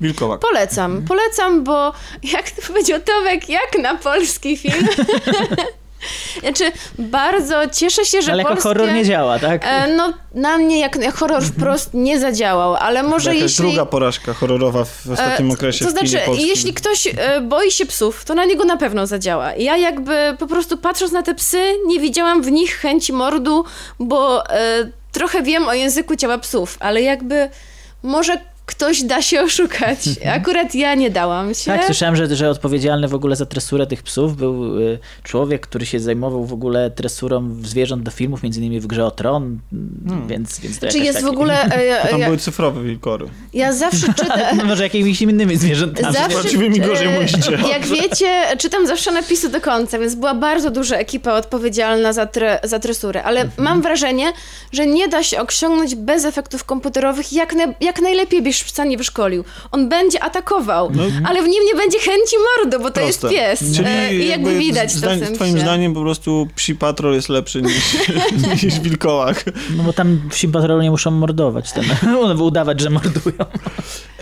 Wilkowak. 0.00 0.40
Polecam, 0.40 1.04
polecam, 1.08 1.64
bo 1.64 1.92
jak 2.22 2.50
to 2.50 2.62
powiedział 2.66 3.00
Tomek, 3.00 3.48
jak 3.48 3.78
na 3.82 3.94
polski 3.94 4.56
film. 4.56 4.88
znaczy, 6.40 6.72
bardzo 6.98 7.62
cieszę 7.72 8.04
się, 8.04 8.22
że 8.22 8.32
Ale 8.32 8.42
jako 8.42 8.52
polskie... 8.52 8.68
horror 8.68 8.92
nie 8.92 9.04
działa, 9.04 9.38
tak? 9.38 9.62
E, 9.64 9.94
no, 9.96 10.12
na 10.34 10.58
mnie 10.58 10.80
jak, 10.80 10.96
jak 10.96 11.14
horror 11.14 11.42
wprost 11.42 11.94
nie 12.06 12.20
zadziałał, 12.20 12.74
ale 12.74 13.02
może 13.02 13.30
Jakaś 13.34 13.42
jeśli... 13.42 13.64
druga 13.64 13.86
porażka 13.86 14.34
horrorowa 14.34 14.84
w 14.84 15.10
ostatnim 15.12 15.50
E, 15.50 15.54
okresie 15.54 15.84
To 15.84 15.90
znaczy, 15.90 16.20
jeśli 16.38 16.74
ktoś 16.74 17.06
e, 17.06 17.40
boi 17.40 17.70
się 17.70 17.86
psów, 17.86 18.24
to 18.24 18.34
na 18.34 18.44
niego 18.44 18.64
na 18.64 18.76
pewno 18.76 19.06
zadziała. 19.06 19.54
Ja 19.54 19.76
jakby 19.76 20.36
po 20.38 20.46
prostu 20.46 20.76
patrząc 20.76 21.12
na 21.12 21.22
te 21.22 21.34
psy, 21.34 21.72
nie 21.86 22.00
widziałam 22.00 22.42
w 22.42 22.50
nich 22.50 22.76
chęci 22.76 23.12
mordu, 23.12 23.64
bo 23.98 24.50
e, 24.50 24.90
trochę 25.12 25.42
wiem 25.42 25.68
o 25.68 25.74
języku 25.74 26.16
ciała 26.16 26.38
psów, 26.38 26.76
ale 26.80 27.02
jakby 27.02 27.50
może 28.02 28.40
ktoś 28.70 29.02
da 29.02 29.22
się 29.22 29.40
oszukać. 29.42 29.98
Akurat 30.34 30.74
ja 30.74 30.94
nie 30.94 31.10
dałam 31.10 31.54
się. 31.54 31.64
Tak, 31.72 31.84
słyszałem, 31.84 32.16
że, 32.16 32.36
że 32.36 32.50
odpowiedzialny 32.50 33.08
w 33.08 33.14
ogóle 33.14 33.36
za 33.36 33.46
tresurę 33.46 33.86
tych 33.86 34.02
psów 34.02 34.36
był 34.36 34.78
y, 34.80 34.98
człowiek, 35.22 35.66
który 35.66 35.86
się 35.86 36.00
zajmował 36.00 36.44
w 36.44 36.52
ogóle 36.52 36.90
tresurą 36.90 37.56
zwierząt 37.62 38.02
do 38.02 38.10
filmów, 38.10 38.42
między 38.42 38.60
innymi 38.60 38.80
w 38.80 38.86
grze 38.86 39.04
o 39.06 39.10
Tron, 39.10 39.58
więc, 40.28 40.60
więc 40.60 40.78
to 40.78 40.88
Czy 40.88 40.98
jest 40.98 41.18
w 41.18 41.22
taki- 41.22 41.34
ogóle... 41.36 41.62
e, 41.62 42.02
To 42.02 42.08
tam 42.08 42.20
ja, 42.20 42.26
były 42.26 42.38
cyfrowe 42.38 42.82
wilkory. 42.82 43.26
ja 43.54 43.72
zawsze 43.72 44.06
czytam... 44.18 44.40
No 44.56 44.64
może 44.64 44.82
jakimiś 44.82 45.22
innymi 45.22 45.56
zwierzętami. 45.56 46.14
Zawsze, 46.14 46.28
prawdziwymi 46.30 46.80
gorzej 46.80 47.06
e, 47.16 47.20
musicie. 47.20 47.52
Jak 47.70 47.86
wiecie, 47.86 48.26
czytam 48.58 48.86
zawsze 48.86 49.12
napisy 49.12 49.48
do 49.48 49.60
końca, 49.60 49.98
więc 49.98 50.14
była 50.14 50.34
bardzo 50.34 50.70
duża 50.70 50.96
ekipa 50.96 51.32
odpowiedzialna 51.32 52.12
za, 52.12 52.26
tre, 52.26 52.58
za 52.64 52.78
tresurę, 52.78 53.22
ale 53.22 53.40
Mhm. 53.40 53.64
mam 53.64 53.82
wrażenie, 53.82 54.32
że 54.72 54.86
nie 54.86 55.08
da 55.08 55.22
się 55.22 55.40
osiągnąć 55.40 55.94
bez 55.94 56.24
efektów 56.24 56.64
komputerowych, 56.64 57.32
jak, 57.32 57.54
na, 57.54 57.64
jak 57.80 58.00
najlepiej 58.02 58.42
byś 58.62 58.72
psa 58.72 58.84
nie 58.84 58.96
wyszkolił. 58.98 59.44
On 59.72 59.88
będzie 59.88 60.22
atakował, 60.22 60.90
ale 61.24 61.42
w 61.42 61.48
nim 61.48 61.64
nie 61.64 61.74
będzie 61.74 61.98
chęci 61.98 62.36
mordu, 62.58 62.78
bo 62.78 62.90
to 62.90 63.00
No. 63.00 63.06
Proste. 63.06 63.32
jest 63.34 63.60
pies. 63.62 63.76
Czyli 63.76 63.88
E, 63.88 64.14
I 64.14 64.28
jakby 64.28 64.58
widać 64.58 64.92
to 64.92 64.96
w 64.96 64.98
zdań, 64.98 65.20
Twoim 65.34 65.60
zdaniem 65.60 65.94
po 65.94 66.00
prostu 66.00 66.48
psi 66.56 66.74
patrol 66.74 67.14
jest 67.14 67.28
lepszy 67.28 67.62
niż, 67.62 67.96
niż 68.62 68.74
w 68.74 68.82
wilkołach. 68.82 69.44
No 69.76 69.82
bo 69.82 69.92
tam 69.92 70.20
w 70.30 70.36
Sim 70.36 70.52
Patrolu 70.52 70.82
nie 70.82 70.90
muszą 70.90 71.10
mordować, 71.10 71.72
ten, 71.72 71.84
udawać, 72.40 72.80
że 72.80 72.90
mordują. 72.90 73.44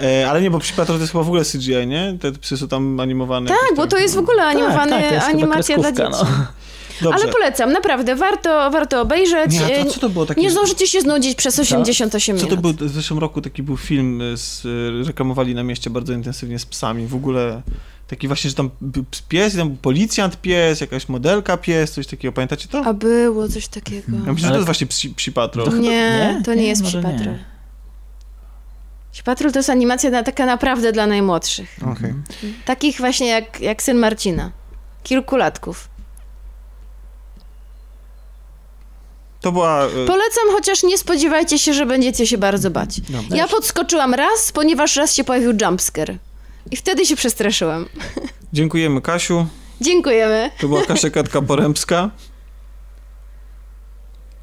E, 0.03 0.31
ale 0.31 0.43
nie, 0.43 0.51
bo 0.51 0.59
psi 0.59 0.73
patrol 0.73 0.97
to 0.99 1.01
jest 1.03 1.13
chyba 1.13 1.25
w 1.25 1.29
ogóle 1.29 1.45
CGI, 1.45 1.87
nie? 1.87 2.17
Te 2.21 2.33
psy 2.33 2.57
są 2.57 2.69
tam 2.69 3.01
animowane. 3.01 3.49
Tak, 3.49 3.77
bo 3.77 3.87
to 3.87 3.99
jest 3.99 4.15
w 4.15 4.19
ogóle 4.19 4.43
animowany, 4.45 4.91
tak, 4.91 5.09
chyba 5.11 5.25
animacja 5.25 5.77
dla 5.79 5.93
dzieci. 5.93 6.09
no. 6.11 6.27
Dobrze. 7.03 7.23
Ale 7.25 7.33
polecam, 7.33 7.73
naprawdę, 7.73 8.17
warto, 8.17 8.71
warto 8.71 9.01
obejrzeć. 9.01 9.53
Nie, 9.53 9.61
to 9.61 9.67
E, 9.75 9.85
co 9.87 10.01
to 10.01 10.09
było 10.09 10.27
takie- 10.27 10.41
Nie 10.41 10.51
zdążycie 10.51 10.87
się 10.87 11.01
znudzić 11.01 11.35
przez 11.35 11.59
88 11.59 12.39
Co 12.39 12.45
minut. 12.47 12.51
to 12.63 12.73
był, 12.73 12.89
w 12.89 12.93
zeszłym 12.93 13.19
roku 13.19 13.41
taki 13.41 13.63
był 13.63 13.77
film, 13.77 14.23
z, 14.37 14.67
e, 15.03 15.07
reklamowali 15.07 15.55
na 15.55 15.63
mieście 15.63 15.91
bardzo 15.91 16.13
intensywnie 16.13 16.59
z 16.59 16.67
psami, 16.67 17.07
w 17.07 17.15
ogóle 17.15 17.63
taki 18.09 18.27
właśnie, 18.27 18.51
że 18.51 18.57
tam 18.57 18.71
pies, 19.29 19.57
tam 19.57 19.69
był 19.69 19.77
policjant 19.79 20.41
pies, 20.41 20.81
jakaś 20.81 21.09
modelka 21.09 21.57
pies, 21.57 21.93
coś 21.93 22.07
takiego, 22.07 22.33
pamiętacie 22.33 22.69
to? 22.69 22.83
A 22.85 22.93
było 22.93 23.49
coś 23.49 23.69
takiego. 23.69 24.13
Ja 24.27 24.33
myślę, 24.33 24.37
że 24.37 24.41
to 24.43 24.47
Ale- 24.49 24.57
jest 24.57 24.65
właśnie 24.67 24.87
psi, 24.87 25.11
psi 25.11 25.33
patrol. 25.33 25.67
To- 25.67 25.77
Nie, 25.77 25.89
Nie? 25.91 26.43
to 26.45 26.55
nie, 26.55 26.63
Nie, 26.63 26.69
jest 26.69 26.83
Psi 26.83 26.97
nie. 26.97 27.03
Patrol. 27.03 27.35
Psi 29.13 29.23
Patrol 29.23 29.53
to 29.53 29.59
jest 29.59 29.71
animacja 29.71 30.11
na, 30.11 30.23
taka 30.23 30.47
naprawdę 30.47 30.93
dla 30.93 31.07
najmłodszych. 31.07 31.77
Okej. 31.93 32.15
Takich 32.65 32.97
właśnie 32.99 33.27
jak, 33.27 33.61
jak 33.61 33.83
syn 33.83 33.97
Marcina. 33.97 34.51
Kilkulatków. 35.03 35.89
To 39.49 39.53
była... 39.53 39.85
e, 39.87 39.89
Polecam, 39.91 40.45
chociaż 40.53 40.83
nie 40.83 40.99
spodziewajcie 40.99 41.59
się, 41.59 41.75
że 41.75 41.87
będziecie 41.87 42.27
się 42.27 42.39
bardzo 42.39 42.71
bać. 42.71 43.01
Dobra. 43.01 43.37
Ja 43.37 43.49
podskoczyłam 43.49 44.15
raz, 44.15 44.53
ponieważ 44.53 44.97
raz 44.97 45.15
się 45.15 45.25
pojawił 45.25 45.53
jumpscare. 45.63 46.17
I 46.71 46.77
wtedy 46.77 47.07
się 47.07 47.17
przestraszyłam. 47.17 47.87
Dziękujemy 48.53 49.01
Kasiu. 49.01 49.47
Dziękujemy. 49.81 50.51
To 50.61 50.69
była 50.69 50.83
Kasia 50.87 51.11
Katka 51.11 51.43
Porębska. 51.43 52.11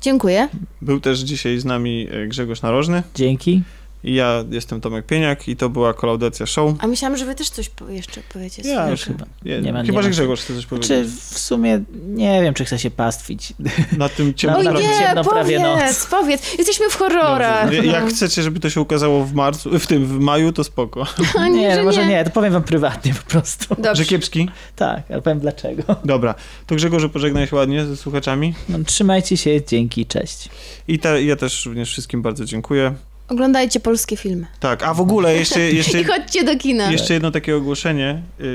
Dziękuję. 0.01 0.49
Był 0.81 0.99
też 0.99 1.19
dzisiaj 1.19 1.57
z 1.59 1.65
nami 1.65 2.07
e, 2.11 2.27
Grzegorz 2.27 2.61
Narożny. 2.61 3.03
Dzięki. 3.15 3.61
I 4.05 4.13
ja 4.13 4.43
jestem 4.51 4.81
Tomek 4.81 5.05
Pieniak 5.05 5.47
i 5.47 5.55
to 5.55 5.69
była 5.69 5.93
Kolaudacja 5.93 6.45
Show. 6.45 6.73
A 6.79 6.87
myślałam, 6.87 7.17
że 7.17 7.25
wy 7.25 7.35
też 7.35 7.49
coś 7.49 7.69
po- 7.69 7.89
jeszcze 7.89 8.21
powiecie. 8.33 8.61
Ja 8.65 8.89
Już 8.89 9.01
chyba. 9.01 9.25
Nie, 9.45 9.61
Nie 9.61 9.73
ma- 9.73 9.83
chyba, 9.83 9.97
nie 9.97 10.03
że. 10.03 10.09
Grzegorz 10.09 10.41
chce 10.41 10.55
coś 10.55 10.65
powiedzieć. 10.65 10.87
Czy 10.87 11.05
w 11.05 11.39
sumie 11.39 11.83
nie 12.07 12.41
wiem, 12.41 12.53
czy 12.53 12.65
chcę 12.65 12.79
się 12.79 12.91
pastwić. 12.91 13.53
Na 13.97 14.09
tym 14.09 14.27
Oj 14.27 14.33
ciemnym 14.33 14.63
Dobra, 14.63 14.81
nie, 14.81 14.99
ciemno 14.99 15.23
prawie 15.23 15.59
powiedz, 15.59 16.05
powiedz. 16.05 16.57
Jesteśmy 16.57 16.89
w 16.89 16.95
horrorach. 16.95 17.65
Dobrze. 17.65 17.81
no. 17.83 17.93
Jak 17.93 18.09
chcecie, 18.09 18.43
żeby 18.43 18.59
to 18.59 18.69
się 18.69 18.81
ukazało 18.81 19.25
w 19.25 19.33
marcu, 19.33 19.79
w 19.79 19.87
tym, 19.87 20.05
w 20.05 20.19
maju, 20.19 20.51
to 20.51 20.63
spoko. 20.63 21.05
A 21.39 21.47
nie, 21.47 21.59
Nie, 21.59 21.75
że 21.75 21.83
może 21.83 22.01
nie. 22.05 22.11
nie, 22.13 22.23
to 22.23 22.29
powiem 22.31 22.53
wam 22.53 22.63
prywatnie 22.63 23.13
po 23.13 23.29
prostu. 23.31 23.75
Dobrze. 23.75 23.95
Że 23.95 24.05
kiepski? 24.05 24.49
Tak, 24.75 25.03
ale 25.11 25.21
powiem 25.21 25.39
dlaczego. 25.39 25.83
Dobra. 26.05 26.35
To 26.67 26.75
Grzegorzu 26.75 27.09
pożegnaj 27.09 27.47
się 27.47 27.55
ładnie 27.55 27.85
ze 27.85 27.97
słuchaczami. 27.97 28.53
No, 28.69 28.77
trzymajcie 28.85 29.37
się, 29.37 29.65
dzięki, 29.65 30.05
cześć. 30.05 30.49
I 30.87 30.99
te, 30.99 31.23
ja 31.23 31.35
też 31.35 31.65
również 31.65 31.89
wszystkim 31.89 32.21
bardzo 32.21 32.45
dziękuję. 32.45 32.95
Oglądajcie 33.29 33.79
polskie 33.79 34.17
filmy. 34.17 34.47
Tak, 34.59 34.83
a 34.83 34.93
w 34.93 35.01
ogóle 35.01 35.35
jeszcze, 35.35 35.59
jeszcze, 35.71 36.01
I 36.01 36.03
chodźcie 36.03 36.43
do 36.43 36.57
kina. 36.57 36.91
jeszcze 36.91 37.13
jedno 37.13 37.31
takie 37.31 37.55
ogłoszenie. 37.57 38.21
Yy, 38.39 38.45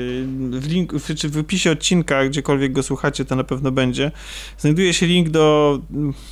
W, 0.59 0.67
link, 0.67 0.93
w, 0.93 1.15
czy 1.15 1.29
w 1.29 1.37
opisie 1.37 1.71
odcinka, 1.71 2.25
gdziekolwiek 2.25 2.71
go 2.71 2.83
słuchacie, 2.83 3.25
to 3.25 3.35
na 3.35 3.43
pewno 3.43 3.71
będzie. 3.71 4.11
Znajduje 4.57 4.93
się 4.93 5.07
link 5.07 5.29
do. 5.29 5.79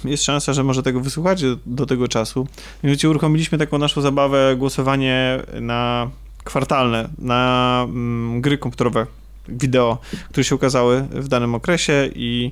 Jest 0.06 0.24
szansa, 0.24 0.54
że 0.54 0.64
może 0.64 0.84
tego 0.84 1.00
wysłuchacie 1.00 1.46
do 1.66 1.86
tego 1.86 2.08
czasu. 2.08 2.48
Mianowicie 2.84 3.10
uruchomiliśmy 3.10 3.58
taką 3.58 3.78
naszą 3.78 4.02
zabawę 4.02 4.56
głosowanie 4.58 5.40
na 5.62 6.10
kwartalne, 6.44 7.10
na 7.18 7.82
mm, 7.90 8.42
gry 8.42 8.58
komputerowe, 8.58 9.06
wideo, 9.50 9.98
które 10.30 10.44
się 10.44 10.56
ukazały 10.56 11.02
w 11.12 11.28
danym 11.28 11.56
okresie 11.56 12.10
i 12.16 12.52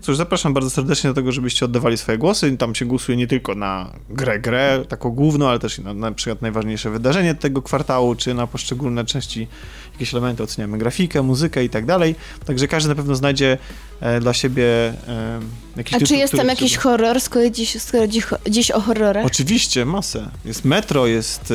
Cóż, 0.00 0.16
zapraszam 0.16 0.54
bardzo 0.54 0.70
serdecznie 0.70 1.10
do 1.10 1.14
tego, 1.14 1.32
żebyście 1.32 1.64
oddawali 1.64 1.98
swoje 1.98 2.18
głosy. 2.18 2.56
Tam 2.56 2.74
się 2.74 2.84
głosuje 2.84 3.18
nie 3.18 3.26
tylko 3.26 3.54
na 3.54 3.90
grę, 4.10 4.40
grę, 4.40 4.84
taką 4.88 5.10
główną, 5.10 5.48
ale 5.48 5.58
też 5.58 5.78
na, 5.78 5.94
na 5.94 6.12
przykład 6.12 6.42
najważniejsze 6.42 6.90
wydarzenie 6.90 7.34
tego 7.34 7.62
kwartału, 7.62 8.14
czy 8.14 8.34
na 8.34 8.46
poszczególne 8.46 9.04
części, 9.04 9.48
jakieś 9.92 10.14
elementy, 10.14 10.42
oceniamy 10.42 10.78
grafikę, 10.78 11.22
muzykę 11.22 11.64
i 11.64 11.70
tak 11.70 11.86
dalej. 11.86 12.14
Także 12.46 12.68
każdy 12.68 12.88
na 12.88 12.94
pewno 12.94 13.14
znajdzie 13.14 13.58
e, 14.00 14.20
dla 14.20 14.32
siebie 14.32 14.64
e, 15.08 15.40
jakiś 15.76 15.94
A 15.94 16.06
czy 16.06 16.16
jest 16.16 16.36
tam 16.36 16.46
jakiś 16.48 16.72
sobie- 16.72 16.82
horror, 16.82 17.20
skoro 17.20 17.50
dziś, 17.50 17.82
skoro 17.82 18.06
dziś, 18.06 18.24
dziś 18.50 18.70
o 18.70 18.80
horrorach? 18.80 19.26
Oczywiście, 19.26 19.84
masę. 19.84 20.30
Jest 20.44 20.64
Metro, 20.64 21.06
jest 21.06 21.50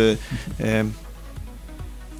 e, 0.59 0.65
e, 0.65 0.85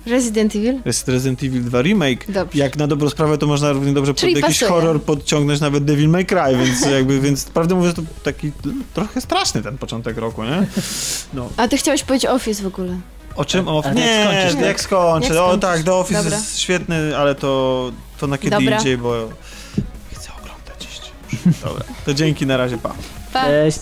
Resident 0.10 0.56
Evil? 0.56 0.82
jest 0.86 1.08
Resident 1.08 1.44
Evil 1.44 1.64
2 1.64 1.82
Remake. 1.82 2.32
Dobrze. 2.32 2.60
Jak 2.60 2.78
na 2.78 2.88
dobrą 2.88 3.10
sprawę, 3.10 3.38
to 3.38 3.48
można 3.48 3.72
równie 3.72 3.94
dobrze 3.94 4.14
pod 4.14 4.22
Czyli 4.22 4.34
jakiś 4.34 4.60
pasuje. 4.60 4.72
horror 4.72 5.02
podciągnąć 5.02 5.60
nawet 5.62 5.86
Devil 5.86 6.10
May 6.10 6.26
Cry, 6.26 6.58
więc 6.66 6.86
jakby, 6.96 7.20
więc 7.20 7.44
prawdę 7.46 7.76
mówiąc, 7.76 7.96
to 7.96 8.02
taki 8.24 8.52
trochę 8.94 9.22
straszny 9.22 9.62
ten 9.62 9.78
początek 9.78 10.18
roku, 10.18 10.44
nie? 10.44 10.68
No. 11.34 11.50
A 11.58 11.68
ty 11.68 11.78
chciałeś 11.78 12.04
powiedzieć 12.04 12.30
Office 12.32 12.64
w 12.64 12.68
ogóle. 12.68 12.98
O 13.36 13.46
czym? 13.46 13.68
O, 13.68 13.84
nie, 13.96 14.02
jak 14.02 14.26
skończysz, 14.32 14.54
tak? 14.56 14.66
jak 14.66 14.82
skończę. 14.82 15.34
Jak 15.34 15.44
o 15.44 15.58
tak, 15.58 15.84
The 15.84 15.94
Office 15.94 16.24
Dobra. 16.24 16.38
jest 16.38 16.60
świetny, 16.60 17.18
ale 17.18 17.36
to, 17.36 17.92
to 18.20 18.28
na 18.28 18.38
kiedy 18.38 18.56
Dobra. 18.56 18.78
indziej, 18.78 18.98
bo 18.98 19.30
chcę 20.14 20.32
oglądać 20.42 20.86
jeszcze. 20.86 21.12
Dobra, 21.68 21.84
to 22.06 22.14
dzięki, 22.14 22.46
na 22.46 22.58
razie, 22.58 22.78
pa. 22.78 22.94
Pa. 23.34 23.46
Cześć. 23.46 23.80